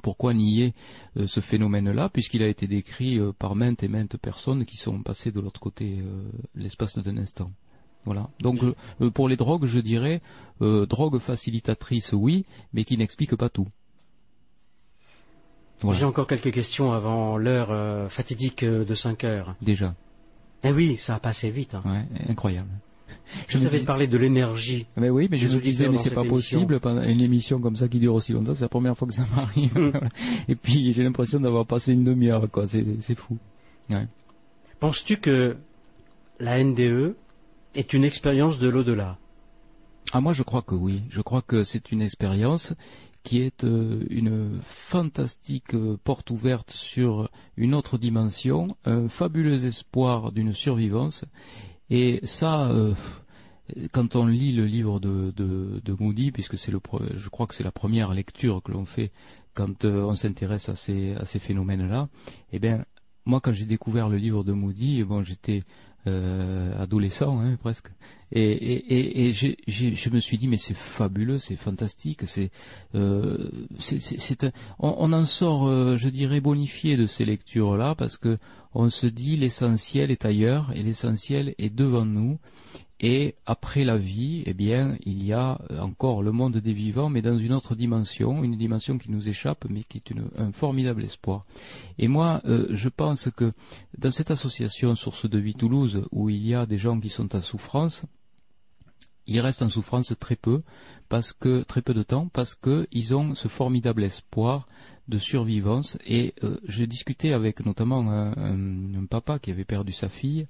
Pourquoi 0.00 0.32
nier 0.32 0.72
euh, 1.16 1.26
ce 1.26 1.40
phénomène-là, 1.40 2.08
puisqu'il 2.08 2.42
a 2.42 2.48
été 2.48 2.66
décrit 2.66 3.18
euh, 3.18 3.32
par 3.32 3.54
maintes 3.54 3.82
et 3.82 3.88
maintes 3.88 4.16
personnes 4.16 4.64
qui 4.64 4.76
sont 4.76 5.02
passées 5.02 5.30
de 5.30 5.40
l'autre 5.40 5.60
côté 5.60 5.98
euh, 6.00 6.22
l'espace 6.54 6.98
d'un 6.98 7.16
instant 7.16 7.50
voilà. 8.04 8.28
Donc 8.40 8.58
pour 9.14 9.28
les 9.28 9.36
drogues, 9.36 9.66
je 9.66 9.78
dirais 9.78 10.20
drogue 10.58 11.20
facilitatrice, 11.20 12.12
oui, 12.12 12.44
mais 12.72 12.82
qui 12.82 12.98
n'explique 12.98 13.36
pas 13.36 13.48
tout. 13.48 13.68
Voilà. 15.82 16.00
J'ai 16.00 16.04
encore 16.04 16.26
quelques 16.26 16.50
questions 16.50 16.92
avant 16.92 17.36
l'heure 17.36 18.10
fatidique 18.10 18.64
de 18.64 18.92
5 18.92 19.22
heures. 19.22 19.54
Déjà. 19.62 19.94
Eh 20.64 20.72
oui, 20.72 20.96
ça 20.96 21.14
a 21.14 21.20
passé 21.20 21.50
vite. 21.50 21.76
hein. 21.76 21.82
Ouais, 21.86 22.28
incroyable. 22.28 22.70
Je, 23.48 23.58
t'avais 23.58 23.80
parlé 23.80 24.06
de 24.06 24.16
l'énergie. 24.16 24.86
Mais 24.96 25.10
oui, 25.10 25.28
mais 25.30 25.38
je 25.38 25.48
me 25.48 25.60
disais, 25.60 25.88
mais 25.88 25.98
c'est 25.98 26.10
pas 26.10 26.22
émission. 26.22 26.36
possible 26.36 26.80
pendant 26.80 27.02
une 27.02 27.22
émission 27.22 27.60
comme 27.60 27.76
ça 27.76 27.88
qui 27.88 27.98
dure 27.98 28.14
aussi 28.14 28.32
longtemps. 28.32 28.54
C'est 28.54 28.64
la 28.64 28.68
première 28.68 28.96
fois 28.96 29.08
que 29.08 29.14
ça 29.14 29.24
m'arrive. 29.36 29.78
Mm. 29.78 29.92
Et 30.48 30.54
puis 30.54 30.92
j'ai 30.92 31.02
l'impression 31.02 31.40
d'avoir 31.40 31.66
passé 31.66 31.92
une 31.92 32.04
demi-heure, 32.04 32.50
quoi. 32.50 32.66
C'est 32.66 33.14
fou. 33.14 33.38
Ouais. 33.90 34.06
Penses-tu 34.80 35.18
que 35.18 35.56
la 36.40 36.62
NDE 36.62 37.14
est 37.74 37.92
une 37.92 38.04
expérience 38.04 38.58
de 38.58 38.68
l'au-delà? 38.68 39.18
Ah 40.12 40.20
moi 40.20 40.32
je 40.32 40.42
crois 40.42 40.62
que 40.62 40.74
oui. 40.74 41.02
Je 41.10 41.20
crois 41.20 41.42
que 41.42 41.64
c'est 41.64 41.92
une 41.92 42.02
expérience 42.02 42.74
qui 43.22 43.40
est 43.40 43.64
euh, 43.64 44.04
une 44.10 44.60
fantastique 44.64 45.74
euh, 45.74 45.96
porte 46.02 46.30
ouverte 46.30 46.70
sur 46.70 47.30
une 47.56 47.74
autre 47.74 47.98
dimension, 47.98 48.68
un 48.84 49.08
fabuleux 49.08 49.64
espoir 49.64 50.32
d'une 50.32 50.52
survivance. 50.52 51.24
Et 51.94 52.20
ça, 52.24 52.70
euh, 52.70 52.94
quand 53.92 54.16
on 54.16 54.24
lit 54.24 54.54
le 54.54 54.64
livre 54.64 54.98
de, 54.98 55.30
de, 55.30 55.92
Moody, 55.92 56.32
puisque 56.32 56.56
c'est 56.56 56.72
le, 56.72 56.80
je 57.14 57.28
crois 57.28 57.46
que 57.46 57.54
c'est 57.54 57.64
la 57.64 57.70
première 57.70 58.14
lecture 58.14 58.62
que 58.62 58.72
l'on 58.72 58.86
fait 58.86 59.12
quand 59.52 59.84
euh, 59.84 60.02
on 60.04 60.16
s'intéresse 60.16 60.70
à 60.70 60.74
ces, 60.74 61.12
à 61.16 61.26
ces 61.26 61.38
phénomènes-là, 61.38 62.08
eh 62.50 62.58
bien, 62.58 62.86
moi, 63.26 63.42
quand 63.42 63.52
j'ai 63.52 63.66
découvert 63.66 64.08
le 64.08 64.16
livre 64.16 64.42
de 64.42 64.52
Moody, 64.52 65.04
bon, 65.04 65.22
j'étais 65.22 65.64
euh, 66.06 66.82
adolescent 66.82 67.40
hein, 67.40 67.56
presque, 67.60 67.88
et, 68.32 68.42
et, 68.42 68.94
et, 68.94 69.28
et 69.28 69.32
je 69.32 70.10
me 70.10 70.20
suis 70.20 70.38
dit 70.38 70.48
mais 70.48 70.56
c'est 70.56 70.74
fabuleux, 70.76 71.38
c'est 71.38 71.56
fantastique, 71.56 72.22
c'est 72.26 72.50
euh, 72.94 73.36
c'est- 73.78 74.52
on, 74.78 74.94
on 74.98 75.12
en 75.12 75.26
sort, 75.26 75.68
euh, 75.68 75.96
je 75.96 76.08
dirais, 76.08 76.40
bonifié 76.40 76.96
de 76.96 77.06
ces 77.06 77.24
lectures-là 77.24 77.94
parce 77.94 78.16
que 78.16 78.36
on 78.74 78.88
se 78.90 79.06
dit 79.06 79.36
l'essentiel 79.36 80.10
est 80.10 80.24
ailleurs 80.24 80.72
et 80.74 80.82
l'essentiel 80.82 81.54
est 81.58 81.70
devant 81.74 82.04
nous. 82.06 82.38
Et 83.04 83.34
après 83.46 83.82
la 83.82 83.96
vie, 83.96 84.44
eh 84.46 84.54
bien, 84.54 84.96
il 85.04 85.24
y 85.24 85.32
a 85.32 85.60
encore 85.80 86.22
le 86.22 86.30
monde 86.30 86.58
des 86.58 86.72
vivants, 86.72 87.10
mais 87.10 87.20
dans 87.20 87.36
une 87.36 87.52
autre 87.52 87.74
dimension, 87.74 88.44
une 88.44 88.56
dimension 88.56 88.96
qui 88.96 89.10
nous 89.10 89.28
échappe, 89.28 89.64
mais 89.68 89.82
qui 89.82 89.98
est 89.98 90.12
un 90.38 90.52
formidable 90.52 91.02
espoir. 91.02 91.44
Et 91.98 92.06
moi, 92.06 92.40
euh, 92.44 92.68
je 92.70 92.88
pense 92.88 93.28
que 93.34 93.52
dans 93.98 94.12
cette 94.12 94.30
association 94.30 94.94
Source 94.94 95.28
de 95.28 95.38
Vie 95.40 95.54
Toulouse, 95.54 96.06
où 96.12 96.30
il 96.30 96.46
y 96.46 96.54
a 96.54 96.64
des 96.64 96.78
gens 96.78 96.98
qui 97.00 97.08
sont 97.08 97.34
en 97.34 97.40
souffrance, 97.40 98.04
ils 99.26 99.40
restent 99.40 99.62
en 99.62 99.68
souffrance 99.70 100.14
très 100.20 100.36
peu, 100.36 100.62
parce 101.08 101.32
que 101.32 101.62
très 101.62 101.82
peu 101.82 101.94
de 101.94 102.04
temps, 102.04 102.28
parce 102.32 102.54
qu'ils 102.54 103.14
ont 103.16 103.34
ce 103.34 103.48
formidable 103.48 104.04
espoir 104.04 104.68
de 105.08 105.18
survivance. 105.18 105.98
Et 106.06 106.34
euh, 106.44 106.56
je 106.68 106.84
discutais 106.84 107.32
avec 107.32 107.66
notamment 107.66 108.08
un 108.08 109.06
papa 109.06 109.40
qui 109.40 109.50
avait 109.50 109.64
perdu 109.64 109.90
sa 109.90 110.08
fille, 110.08 110.46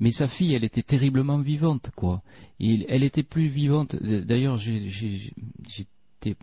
mais 0.00 0.10
sa 0.10 0.28
fille, 0.28 0.54
elle 0.54 0.64
était 0.64 0.82
terriblement 0.82 1.38
vivante, 1.38 1.90
quoi. 1.94 2.22
Elle 2.60 3.02
était 3.02 3.22
plus 3.22 3.48
vivante. 3.48 3.96
D'ailleurs, 3.96 4.58
j'étais 4.58 6.36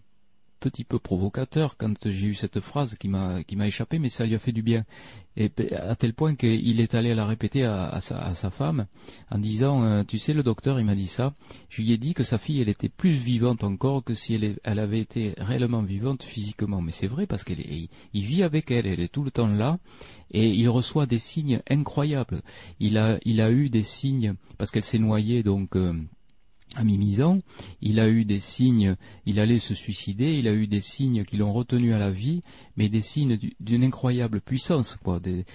petit 0.60 0.84
peu 0.84 1.00
provocateur 1.00 1.78
quand 1.78 2.10
j'ai 2.10 2.28
eu 2.28 2.36
cette 2.36 2.60
phrase 2.60 2.96
qui 2.96 3.08
m'a 3.08 3.44
qui 3.44 3.56
m'a 3.56 3.68
échappé, 3.68 4.00
mais 4.00 4.10
ça 4.10 4.26
lui 4.26 4.36
a 4.36 4.40
fait 4.40 4.52
du 4.52 4.62
bien. 4.62 4.84
Et 5.38 5.52
à 5.74 5.96
tel 5.96 6.14
point 6.14 6.36
qu'il 6.36 6.82
est 6.82 6.96
allé 6.96 7.16
la 7.16 7.26
répéter 7.26 7.64
à, 7.64 8.02
sa, 8.02 8.20
à 8.20 8.36
sa 8.36 8.50
femme 8.50 8.88
en 9.32 9.38
disant, 9.38 9.84
euh, 9.84 10.04
tu 10.04 10.18
sais, 10.20 10.34
le 10.34 10.44
docteur, 10.44 10.80
il 10.82 10.86
m'a 10.86 10.96
dit 10.96 11.08
ça. 11.08 11.34
Je 11.70 11.82
lui 11.82 11.94
ai 11.94 11.98
dit 11.98 12.14
que 12.14 12.24
sa 12.24 12.38
fille, 12.38 12.60
elle 12.60 12.68
était 12.68 12.90
plus 12.90 13.12
vivante 13.12 13.64
encore 13.64 14.04
que 14.04 14.16
si 14.16 14.34
elle, 14.64 14.80
avait 14.80 15.00
été 15.00 15.36
réellement 15.38 15.82
vivante 15.82 16.24
physiquement. 16.24 16.82
Mais 16.82 16.92
c'est 16.92 17.08
vrai 17.08 17.26
parce 17.26 17.46
qu'il 17.46 17.88
il 18.14 18.26
vit 18.26 18.44
avec 18.44 18.70
elle, 18.70 18.86
elle 18.86 19.00
est 19.00 19.14
tout 19.14 19.24
le 19.24 19.32
temps 19.32 19.48
là, 19.48 19.80
et 20.32 20.50
il 20.50 20.68
reçoit 20.68 21.06
des 21.06 21.20
signes 21.20 21.62
incroyables. 21.70 22.42
Il 22.82 22.98
a 22.98 23.18
il 23.24 23.40
a 23.40 23.50
eu 23.50 23.70
des 23.70 23.84
signes 23.84 24.36
parce 24.58 24.72
qu'elle 24.72 24.84
s'est 24.84 25.00
noyée 25.00 25.42
donc. 25.42 25.76
euh, 25.78 25.94
à 26.76 26.84
Mimizan, 26.84 27.40
il 27.82 28.00
a 28.00 28.08
eu 28.10 28.26
des 28.26 28.40
signes, 28.40 28.96
il 29.26 29.40
allait 29.40 29.60
se 29.60 29.74
suicider, 29.74 30.38
il 30.38 30.48
a 30.48 30.54
eu 30.54 30.68
des 30.68 30.82
signes 30.82 31.26
qui 31.26 31.36
l'ont 31.38 31.52
retenu 31.52 31.94
à 31.94 31.98
la 31.98 32.12
vie, 32.12 32.42
mais 32.78 32.90
des 32.90 33.02
signes 33.02 33.38
du- 33.38 33.56
d'une 33.60 33.84
incroyable 33.84 34.40
puissance, 34.40 34.96
quoi, 35.04 35.20
des, 35.20 35.46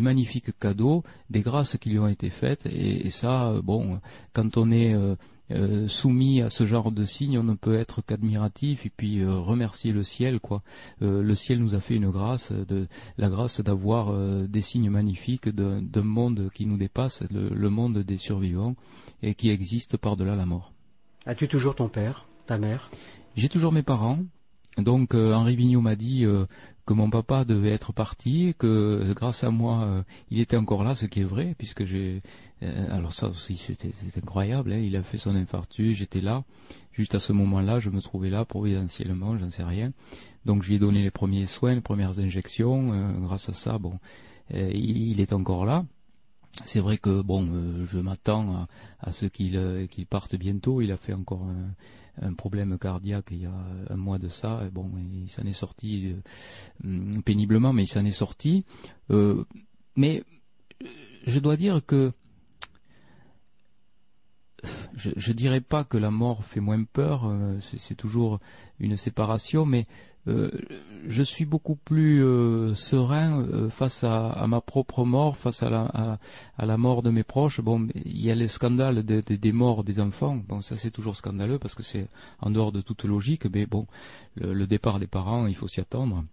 magnifiques 0.00 0.58
cadeaux, 0.58 1.04
des 1.30 1.42
grâces 1.42 1.76
qui 1.78 1.90
lui 1.90 1.98
ont 2.00 2.08
été 2.08 2.28
faites, 2.28 2.66
et, 2.66 3.06
et 3.06 3.10
ça, 3.10 3.50
euh, 3.50 3.62
bon, 3.62 4.00
quand 4.32 4.56
on 4.56 4.70
est 4.72 4.94
euh, 4.94 5.14
euh, 5.50 5.88
soumis 5.88 6.42
à 6.42 6.50
ce 6.50 6.66
genre 6.66 6.92
de 6.92 7.04
signes, 7.04 7.38
on 7.38 7.42
ne 7.42 7.54
peut 7.54 7.78
être 7.78 8.02
qu'admiratif 8.02 8.84
et 8.84 8.92
puis 8.94 9.20
euh, 9.20 9.32
remercier 9.32 9.92
le 9.92 10.02
ciel, 10.02 10.40
quoi. 10.40 10.60
Euh, 11.00 11.22
le 11.22 11.34
ciel 11.34 11.60
nous 11.60 11.74
a 11.74 11.80
fait 11.80 11.96
une 11.96 12.10
grâce, 12.10 12.52
de, 12.52 12.86
la 13.16 13.30
grâce 13.30 13.60
d'avoir 13.60 14.12
des 14.46 14.62
signes 14.62 14.90
magnifiques 14.90 15.48
d'un 15.48 16.02
monde 16.02 16.50
qui 16.54 16.66
nous 16.66 16.76
dépasse, 16.76 17.22
le, 17.30 17.48
le 17.48 17.70
monde 17.70 17.98
des 17.98 18.18
survivants, 18.18 18.76
et 19.22 19.34
qui 19.34 19.50
existe 19.50 19.96
par-delà 19.96 20.36
la 20.36 20.46
mort. 20.46 20.72
As-tu 21.26 21.48
toujours 21.48 21.74
ton 21.74 21.88
père, 21.88 22.26
ta 22.46 22.58
mère? 22.58 22.90
J'ai 23.36 23.48
toujours 23.48 23.72
mes 23.72 23.82
parents. 23.82 24.18
Donc 24.76 25.14
Henri 25.14 25.56
Vigneault 25.56 25.80
m'a 25.80 25.96
dit 25.96 26.24
que 26.86 26.92
mon 26.92 27.10
papa 27.10 27.44
devait 27.44 27.70
être 27.70 27.92
parti, 27.92 28.54
que 28.58 29.12
grâce 29.14 29.42
à 29.42 29.50
moi 29.50 30.04
il 30.30 30.40
était 30.40 30.56
encore 30.56 30.84
là, 30.84 30.94
ce 30.94 31.06
qui 31.06 31.20
est 31.20 31.24
vrai, 31.24 31.54
puisque 31.58 31.84
j'ai 31.84 32.22
alors 32.60 33.12
ça 33.12 33.28
aussi 33.28 33.56
c'était 33.56 33.92
incroyable. 34.16 34.72
hein, 34.72 34.78
il 34.78 34.96
a 34.96 35.02
fait 35.02 35.18
son 35.18 35.34
infarctus, 35.36 35.96
j'étais 35.96 36.20
là. 36.20 36.44
Juste 36.92 37.14
à 37.14 37.20
ce 37.20 37.32
moment-là, 37.32 37.78
je 37.78 37.90
me 37.90 38.00
trouvais 38.00 38.30
là 38.30 38.44
providentiellement, 38.44 39.38
j'en 39.38 39.50
sais 39.50 39.62
rien. 39.62 39.92
Donc 40.44 40.62
je 40.62 40.68
lui 40.68 40.76
ai 40.76 40.78
donné 40.78 41.02
les 41.02 41.10
premiers 41.10 41.46
soins, 41.46 41.74
les 41.74 41.80
premières 41.80 42.18
injections. 42.18 42.92
euh, 42.92 43.12
grâce 43.20 43.48
à 43.48 43.52
ça, 43.52 43.78
bon, 43.78 43.94
euh, 44.54 44.70
il, 44.72 45.20
est 45.20 45.32
encore 45.32 45.64
là. 45.64 45.84
C'est 46.64 46.80
vrai 46.80 46.98
que 46.98 47.22
bon, 47.22 47.48
euh, 47.52 47.86
je 47.86 47.98
m'attends 47.98 48.66
à, 49.00 49.12
ce 49.12 49.26
qu'il 49.26 49.56
euh, 49.56 49.86
parte 50.08 50.34
bientôt. 50.34 50.80
Il 50.80 50.90
a 50.90 50.96
fait 50.96 51.12
encore 51.12 51.46
un, 52.20 52.32
problème 52.34 52.78
cardiaque 52.78 53.28
il 53.30 53.42
y 53.42 53.46
a 53.46 53.54
un 53.90 53.96
mois 53.96 54.18
de 54.18 54.28
ça. 54.28 54.62
Bon, 54.72 54.90
il 55.12 55.30
s'en 55.30 55.44
est 55.44 55.52
sorti 55.52 56.14
euh, 56.84 57.20
péniblement, 57.24 57.72
mais 57.72 57.84
il 57.84 57.88
s'en 57.88 58.04
est 58.04 58.12
sorti. 58.12 58.64
Euh, 59.10 59.44
mais 59.96 60.24
euh, 60.82 60.86
je 61.26 61.38
dois 61.38 61.56
dire 61.56 61.80
que 61.86 62.12
je, 64.96 65.10
je 65.16 65.32
dirais 65.32 65.60
pas 65.60 65.84
que 65.84 65.96
la 65.96 66.10
mort 66.10 66.44
fait 66.44 66.60
moins 66.60 66.82
peur. 66.84 67.26
euh, 67.26 67.58
c'est 67.60 67.94
toujours 67.94 68.40
une 68.80 68.96
séparation, 68.96 69.64
mais 69.64 69.86
euh, 70.26 70.50
je 71.06 71.22
suis 71.22 71.44
beaucoup 71.44 71.76
plus 71.76 72.22
euh, 72.24 72.74
serein 72.74 73.68
face 73.70 74.04
à, 74.04 74.44
ma 74.46 74.60
propre 74.60 75.04
mort, 75.04 75.36
face 75.36 75.62
à 75.62 76.18
la, 76.58 76.76
mort 76.76 77.02
de 77.02 77.10
mes 77.10 77.22
proches. 77.22 77.60
Bon, 77.60 77.88
il 77.94 78.20
y 78.20 78.30
a 78.30 78.34
le 78.34 78.48
scandale 78.48 79.04
de- 79.04 79.22
de- 79.26 79.36
des 79.36 79.52
morts 79.52 79.84
des 79.84 80.00
enfants. 80.00 80.36
Bon, 80.48 80.60
ça 80.60 80.76
c'est 80.76 80.90
toujours 80.90 81.16
scandaleux 81.16 81.58
parce 81.58 81.74
que 81.74 81.82
c'est 81.82 82.08
en 82.40 82.50
dehors 82.50 82.72
de 82.72 82.80
toute 82.80 83.04
logique. 83.04 83.46
Mais 83.52 83.66
bon, 83.66 83.86
le, 84.36 84.66
départ 84.66 84.98
des 84.98 85.06
parents, 85.06 85.46
il 85.46 85.54
faut 85.54 85.68
s'y 85.68 85.80
attendre. 85.80 86.24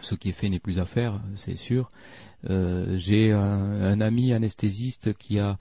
Ce 0.00 0.14
qui 0.14 0.30
est 0.30 0.32
fait 0.32 0.48
n'est 0.48 0.58
plus 0.58 0.78
à 0.78 0.86
faire, 0.86 1.20
c'est 1.34 1.56
sûr. 1.56 1.90
J'ai 2.48 3.30
un 3.30 4.00
ami 4.00 4.32
anesthésiste 4.32 5.12
qui 5.12 5.38
a 5.38 5.58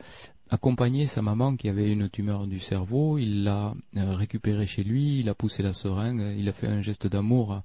accompagné 0.52 1.08
sa 1.08 1.22
maman 1.22 1.56
qui 1.56 1.70
avait 1.70 1.90
une 1.90 2.10
tumeur 2.10 2.46
du 2.46 2.60
cerveau, 2.60 3.18
il 3.18 3.46
l'a 3.46 3.74
euh, 3.96 4.16
récupérée 4.16 4.68
chez 4.68 4.84
lui, 4.84 5.22
il 5.22 5.30
a 5.30 5.34
poussé 5.34 5.64
la 5.64 5.72
seringue, 5.72 6.36
il 6.38 6.48
a 6.50 6.52
fait 6.52 6.68
un 6.68 6.82
geste 6.82 7.08
d'amour 7.08 7.62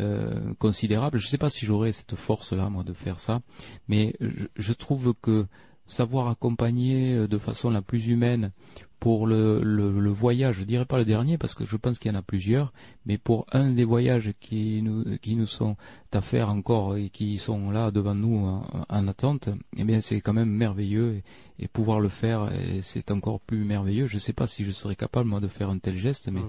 euh, 0.00 0.52
considérable. 0.58 1.18
Je 1.18 1.26
ne 1.26 1.30
sais 1.30 1.38
pas 1.38 1.48
si 1.48 1.64
j'aurais 1.64 1.92
cette 1.92 2.14
force-là, 2.14 2.68
moi, 2.68 2.84
de 2.84 2.92
faire 2.92 3.18
ça, 3.18 3.40
mais 3.88 4.14
je, 4.20 4.44
je 4.54 4.72
trouve 4.74 5.14
que 5.20 5.46
savoir 5.86 6.28
accompagner 6.28 7.14
euh, 7.14 7.28
de 7.28 7.38
façon 7.38 7.70
la 7.70 7.82
plus 7.82 8.06
humaine 8.08 8.52
pour 8.98 9.26
le, 9.26 9.60
le, 9.62 10.00
le 10.00 10.10
voyage, 10.10 10.56
je 10.56 10.64
dirais 10.64 10.86
pas 10.86 10.96
le 10.96 11.04
dernier 11.04 11.36
parce 11.36 11.54
que 11.54 11.66
je 11.66 11.76
pense 11.76 11.98
qu'il 11.98 12.10
y 12.10 12.14
en 12.14 12.18
a 12.18 12.22
plusieurs, 12.22 12.72
mais 13.04 13.18
pour 13.18 13.46
un 13.52 13.70
des 13.70 13.84
voyages 13.84 14.32
qui 14.40 14.80
nous, 14.82 15.18
qui 15.18 15.36
nous 15.36 15.46
sont 15.46 15.76
à 16.12 16.22
faire 16.22 16.48
encore 16.48 16.96
et 16.96 17.10
qui 17.10 17.36
sont 17.36 17.70
là 17.70 17.90
devant 17.90 18.14
nous 18.14 18.46
en, 18.46 18.66
en 18.88 19.08
attente, 19.08 19.50
eh 19.76 19.84
bien 19.84 20.00
c'est 20.00 20.22
quand 20.22 20.32
même 20.32 20.48
merveilleux 20.48 21.16
et, 21.58 21.64
et 21.64 21.68
pouvoir 21.68 22.00
le 22.00 22.08
faire, 22.08 22.50
c'est 22.82 23.10
encore 23.10 23.38
plus 23.40 23.64
merveilleux. 23.64 24.06
Je 24.06 24.14
ne 24.14 24.20
sais 24.20 24.32
pas 24.32 24.46
si 24.46 24.64
je 24.64 24.72
serais 24.72 24.96
capable 24.96 25.28
moi 25.28 25.40
de 25.40 25.48
faire 25.48 25.68
un 25.68 25.78
tel 25.78 25.96
geste, 25.98 26.30
mais 26.32 26.40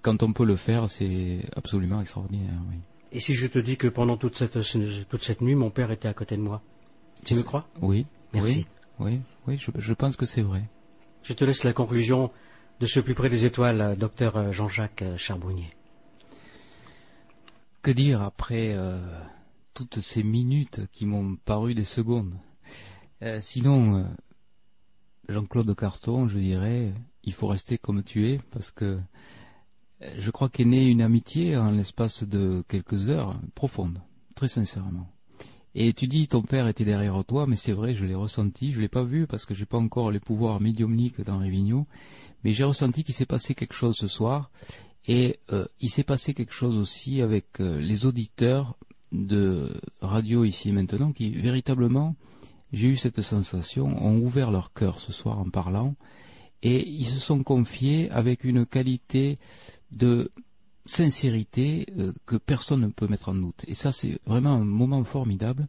quand 0.00 0.22
on 0.22 0.32
peut 0.32 0.46
le 0.46 0.56
faire, 0.56 0.88
c'est 0.90 1.40
absolument 1.54 2.00
extraordinaire. 2.00 2.58
Oui. 2.70 2.76
Et 3.12 3.20
si 3.20 3.34
je 3.34 3.46
te 3.46 3.58
dis 3.58 3.76
que 3.76 3.88
pendant 3.88 4.16
toute 4.16 4.36
cette, 4.36 4.58
toute 5.10 5.22
cette 5.22 5.42
nuit, 5.42 5.54
mon 5.54 5.68
père 5.70 5.90
était 5.90 6.08
à 6.08 6.14
côté 6.14 6.36
de 6.38 6.42
moi 6.42 6.62
Tu 7.24 7.34
me 7.34 7.42
crois? 7.42 7.68
Oui. 7.82 8.06
Merci. 8.32 8.66
Oui, 8.98 9.12
oui, 9.12 9.20
oui 9.46 9.58
je, 9.58 9.70
je 9.76 9.94
pense 9.94 10.16
que 10.16 10.26
c'est 10.26 10.42
vrai. 10.42 10.62
Je 11.22 11.32
te 11.34 11.44
laisse 11.44 11.64
la 11.64 11.72
conclusion 11.72 12.30
de 12.80 12.86
ce 12.86 13.00
plus 13.00 13.14
près 13.14 13.28
des 13.28 13.46
étoiles, 13.46 13.96
docteur 13.96 14.52
Jean-Jacques 14.52 15.04
Charbonnier. 15.16 15.74
Que 17.82 17.90
dire 17.90 18.22
après 18.22 18.74
euh, 18.74 19.00
toutes 19.74 20.00
ces 20.00 20.22
minutes 20.22 20.80
qui 20.92 21.06
m'ont 21.06 21.36
paru 21.36 21.74
des 21.74 21.84
secondes? 21.84 22.34
Euh, 23.22 23.40
Sinon, 23.40 23.98
euh, 23.98 24.04
Jean-Claude 25.28 25.74
Carton, 25.76 26.28
je 26.28 26.38
dirais, 26.38 26.92
il 27.22 27.32
faut 27.32 27.46
rester 27.46 27.78
comme 27.78 28.02
tu 28.02 28.28
es, 28.28 28.38
parce 28.50 28.70
que 28.70 28.98
euh, 30.02 30.14
je 30.18 30.30
crois 30.30 30.48
qu'est 30.48 30.64
née 30.64 30.86
une 30.86 31.02
amitié 31.02 31.56
en 31.56 31.70
l'espace 31.70 32.24
de 32.24 32.64
quelques 32.68 33.10
heures, 33.10 33.40
profonde, 33.54 34.00
très 34.34 34.48
sincèrement. 34.48 35.11
Et 35.74 35.92
tu 35.94 36.06
dis 36.06 36.28
ton 36.28 36.42
père 36.42 36.68
était 36.68 36.84
derrière 36.84 37.24
toi, 37.24 37.46
mais 37.46 37.56
c'est 37.56 37.72
vrai, 37.72 37.94
je 37.94 38.04
l'ai 38.04 38.14
ressenti, 38.14 38.72
je 38.72 38.80
l'ai 38.80 38.88
pas 38.88 39.04
vu 39.04 39.26
parce 39.26 39.46
que 39.46 39.54
j'ai 39.54 39.64
pas 39.64 39.78
encore 39.78 40.10
les 40.10 40.20
pouvoirs 40.20 40.60
médiumniques 40.60 41.20
dans 41.22 41.38
Révigno, 41.38 41.84
mais 42.44 42.52
j'ai 42.52 42.64
ressenti 42.64 43.04
qu'il 43.04 43.14
s'est 43.14 43.26
passé 43.26 43.54
quelque 43.54 43.74
chose 43.74 43.96
ce 43.96 44.08
soir, 44.08 44.50
et 45.08 45.40
euh, 45.50 45.66
il 45.80 45.90
s'est 45.90 46.04
passé 46.04 46.34
quelque 46.34 46.52
chose 46.52 46.76
aussi 46.76 47.22
avec 47.22 47.60
euh, 47.60 47.80
les 47.80 48.04
auditeurs 48.04 48.76
de 49.12 49.80
radio 50.00 50.44
ici 50.44 50.68
et 50.68 50.72
maintenant 50.72 51.12
qui 51.12 51.30
véritablement, 51.30 52.16
j'ai 52.72 52.88
eu 52.88 52.96
cette 52.96 53.22
sensation, 53.22 53.86
ont 54.04 54.18
ouvert 54.18 54.50
leur 54.50 54.72
cœur 54.72 54.98
ce 54.98 55.12
soir 55.12 55.38
en 55.38 55.48
parlant, 55.48 55.94
et 56.62 56.86
ils 56.86 57.06
se 57.06 57.18
sont 57.18 57.42
confiés 57.42 58.10
avec 58.10 58.44
une 58.44 58.66
qualité 58.66 59.36
de 59.90 60.30
sincérité 60.86 61.86
euh, 61.98 62.12
que 62.26 62.36
personne 62.36 62.80
ne 62.80 62.88
peut 62.88 63.06
mettre 63.06 63.28
en 63.28 63.34
doute. 63.34 63.64
Et 63.68 63.74
ça, 63.74 63.92
c'est 63.92 64.18
vraiment 64.26 64.52
un 64.52 64.64
moment 64.64 65.02
formidable. 65.04 65.68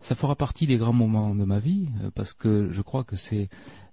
Ça 0.00 0.14
fera 0.14 0.36
partie 0.36 0.66
des 0.66 0.76
grands 0.76 0.92
moments 0.92 1.34
de 1.34 1.44
ma 1.44 1.58
vie, 1.58 1.88
euh, 2.02 2.10
parce 2.14 2.32
que 2.32 2.70
je 2.70 2.82
crois 2.82 3.04
que 3.04 3.16
c'est 3.16 3.48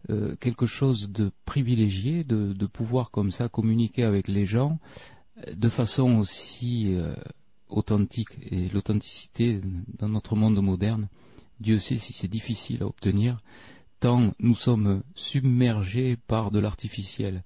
euh, 0.10 0.36
quelque 0.36 0.66
chose 0.66 1.10
de 1.12 1.32
privilégié 1.46 2.24
de, 2.24 2.54
de, 2.54 2.66
pouvoir 2.66 3.10
comme 3.10 3.32
ça 3.32 3.48
communiquer 3.48 4.04
avec 4.04 4.28
les 4.28 4.46
gens 4.46 4.80
de 5.52 5.70
façon 5.70 6.20
aussi 6.20 6.96
authentique. 7.68 8.38
Et 8.52 8.70
l'authenticité 8.70 9.62
dans 9.98 10.10
notre 10.10 10.36
monde 10.36 10.62
moderne, 10.62 11.08
Dieu 11.60 11.80
sait 11.80 11.98
si 11.98 12.14
c'est 12.14 12.28
difficile 12.28 12.84
à 12.84 12.86
obtenir, 12.86 13.38
tant 14.00 14.34
nous 14.40 14.56
sommes 14.56 15.02
submergés 15.16 16.18
par 16.28 16.52
de 16.52 16.60
l'artificiel. 16.60 17.44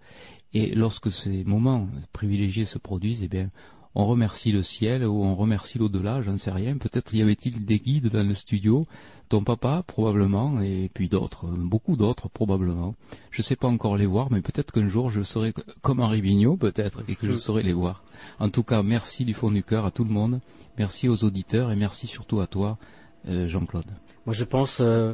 Et 0.57 0.73
lorsque 0.73 1.11
ces 1.11 1.43
moments 1.43 1.87
privilégiés 2.13 2.65
se 2.65 2.79
produisent, 2.79 3.21
eh 3.21 3.27
bien, 3.27 3.51
on 3.93 4.07
remercie 4.07 4.51
le 4.51 4.63
ciel 4.63 5.05
ou 5.05 5.23
on 5.23 5.35
remercie 5.35 5.77
l'au-delà, 5.77 6.23
j'en 6.23 6.39
sais 6.39 6.49
rien. 6.49 6.79
Peut-être 6.79 7.13
y 7.13 7.21
avait-il 7.21 7.63
des 7.63 7.77
guides 7.77 8.09
dans 8.09 8.27
le 8.27 8.33
studio, 8.33 8.83
ton 9.29 9.43
papa 9.43 9.83
probablement, 9.85 10.59
et 10.61 10.89
puis 10.91 11.09
d'autres, 11.09 11.45
beaucoup 11.45 11.95
d'autres 11.95 12.27
probablement. 12.27 12.95
Je 13.29 13.41
ne 13.41 13.43
sais 13.43 13.55
pas 13.55 13.67
encore 13.67 13.97
les 13.97 14.07
voir, 14.07 14.31
mais 14.31 14.41
peut-être 14.41 14.71
qu'un 14.71 14.89
jour 14.89 15.11
je 15.11 15.21
serai 15.21 15.53
comme 15.83 15.99
Henri 15.99 16.21
Vigneault, 16.21 16.57
peut-être, 16.57 17.03
et 17.07 17.13
que 17.13 17.27
je 17.27 17.37
saurai 17.37 17.61
les 17.61 17.73
voir. 17.73 18.03
En 18.39 18.49
tout 18.49 18.63
cas, 18.63 18.81
merci 18.81 19.25
du 19.25 19.35
fond 19.35 19.51
du 19.51 19.61
cœur 19.61 19.85
à 19.85 19.91
tout 19.91 20.05
le 20.05 20.11
monde, 20.11 20.39
merci 20.79 21.07
aux 21.07 21.23
auditeurs 21.23 21.71
et 21.71 21.75
merci 21.75 22.07
surtout 22.07 22.39
à 22.39 22.47
toi, 22.47 22.79
euh, 23.27 23.47
Jean-Claude. 23.47 23.91
Moi, 24.25 24.33
je 24.33 24.43
pense 24.43 24.79
euh, 24.81 25.13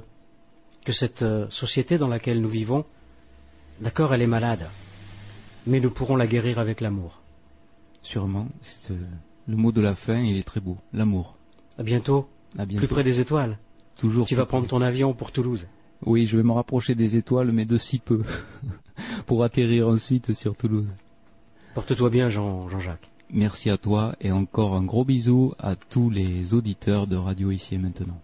que 0.85 0.93
cette 0.93 1.24
euh, 1.24 1.47
société 1.49 1.97
dans 1.97 2.08
laquelle 2.08 2.40
nous 2.40 2.47
vivons, 2.49 2.85
d'accord, 3.81 4.13
elle 4.13 4.22
est 4.22 4.27
malade 4.27 4.69
mais 5.67 5.79
nous 5.79 5.92
pourrons 5.92 6.15
la 6.15 6.28
guérir 6.28 6.60
avec 6.60 6.81
l'amour. 6.81 7.22
Sûrement. 8.01 8.47
Euh, 8.92 8.97
le 9.47 9.56
mot 9.56 9.72
de 9.72 9.81
la 9.81 9.96
fin, 9.96 10.19
il 10.19 10.38
est 10.38 10.44
très 10.44 10.60
beau. 10.60 10.78
L'amour. 10.92 11.38
À 11.78 11.83
bientôt. 11.83 12.28
À 12.58 12.65
bientôt. 12.65 12.85
Plus 12.85 12.94
près 12.94 13.03
des 13.03 13.19
étoiles. 13.19 13.58
Toujours. 13.97 14.28
Tu 14.28 14.35
vas 14.35 14.46
prendre 14.46 14.67
ton 14.67 14.81
avion 14.81 15.13
pour 15.13 15.31
Toulouse. 15.31 15.67
Oui, 16.06 16.26
je 16.26 16.35
vais 16.35 16.44
me 16.44 16.51
rapprocher 16.51 16.96
des 16.96 17.15
étoiles, 17.15 17.51
mais 17.51 17.65
de 17.65 17.78
si 17.78 17.99
peu, 17.99 18.24
pour 19.26 19.44
atterrir 19.44 19.88
ensuite 19.88 20.33
sur 20.33 20.56
Toulouse. 20.56 20.90
Porte-toi 21.76 22.10
bien, 22.10 22.29
Jean, 22.29 22.67
Jean-Jacques. 22.69 23.10
Merci 23.31 23.69
à 23.69 23.78
toi 23.78 24.15
et 24.22 24.31
encore 24.31 24.76
un 24.76 24.83
gros 24.83 25.06
bisou 25.06 25.53
à 25.58 25.76
tous 25.76 26.10
les 26.10 26.53
auditeurs 26.53 27.08
de 27.08 27.15
Radio 27.15 27.51
Ici 27.51 27.76
et 27.76 27.78
Maintenant. 27.79 28.22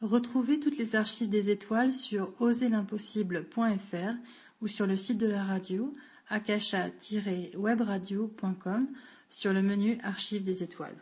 Retrouvez 0.00 0.58
toutes 0.58 0.78
les 0.78 0.96
archives 0.96 1.28
des 1.28 1.50
étoiles 1.50 1.92
sur 1.92 2.30
oserimpossible.fr 2.40 4.14
ou 4.60 4.68
sur 4.68 4.86
le 4.86 4.96
site 4.96 5.18
de 5.18 5.26
la 5.26 5.44
radio 5.44 5.94
akasha-webradio.com 6.28 8.88
sur 9.30 9.52
le 9.52 9.62
menu 9.62 9.98
Archives 10.02 10.44
des 10.44 10.62
étoiles. 10.62 10.98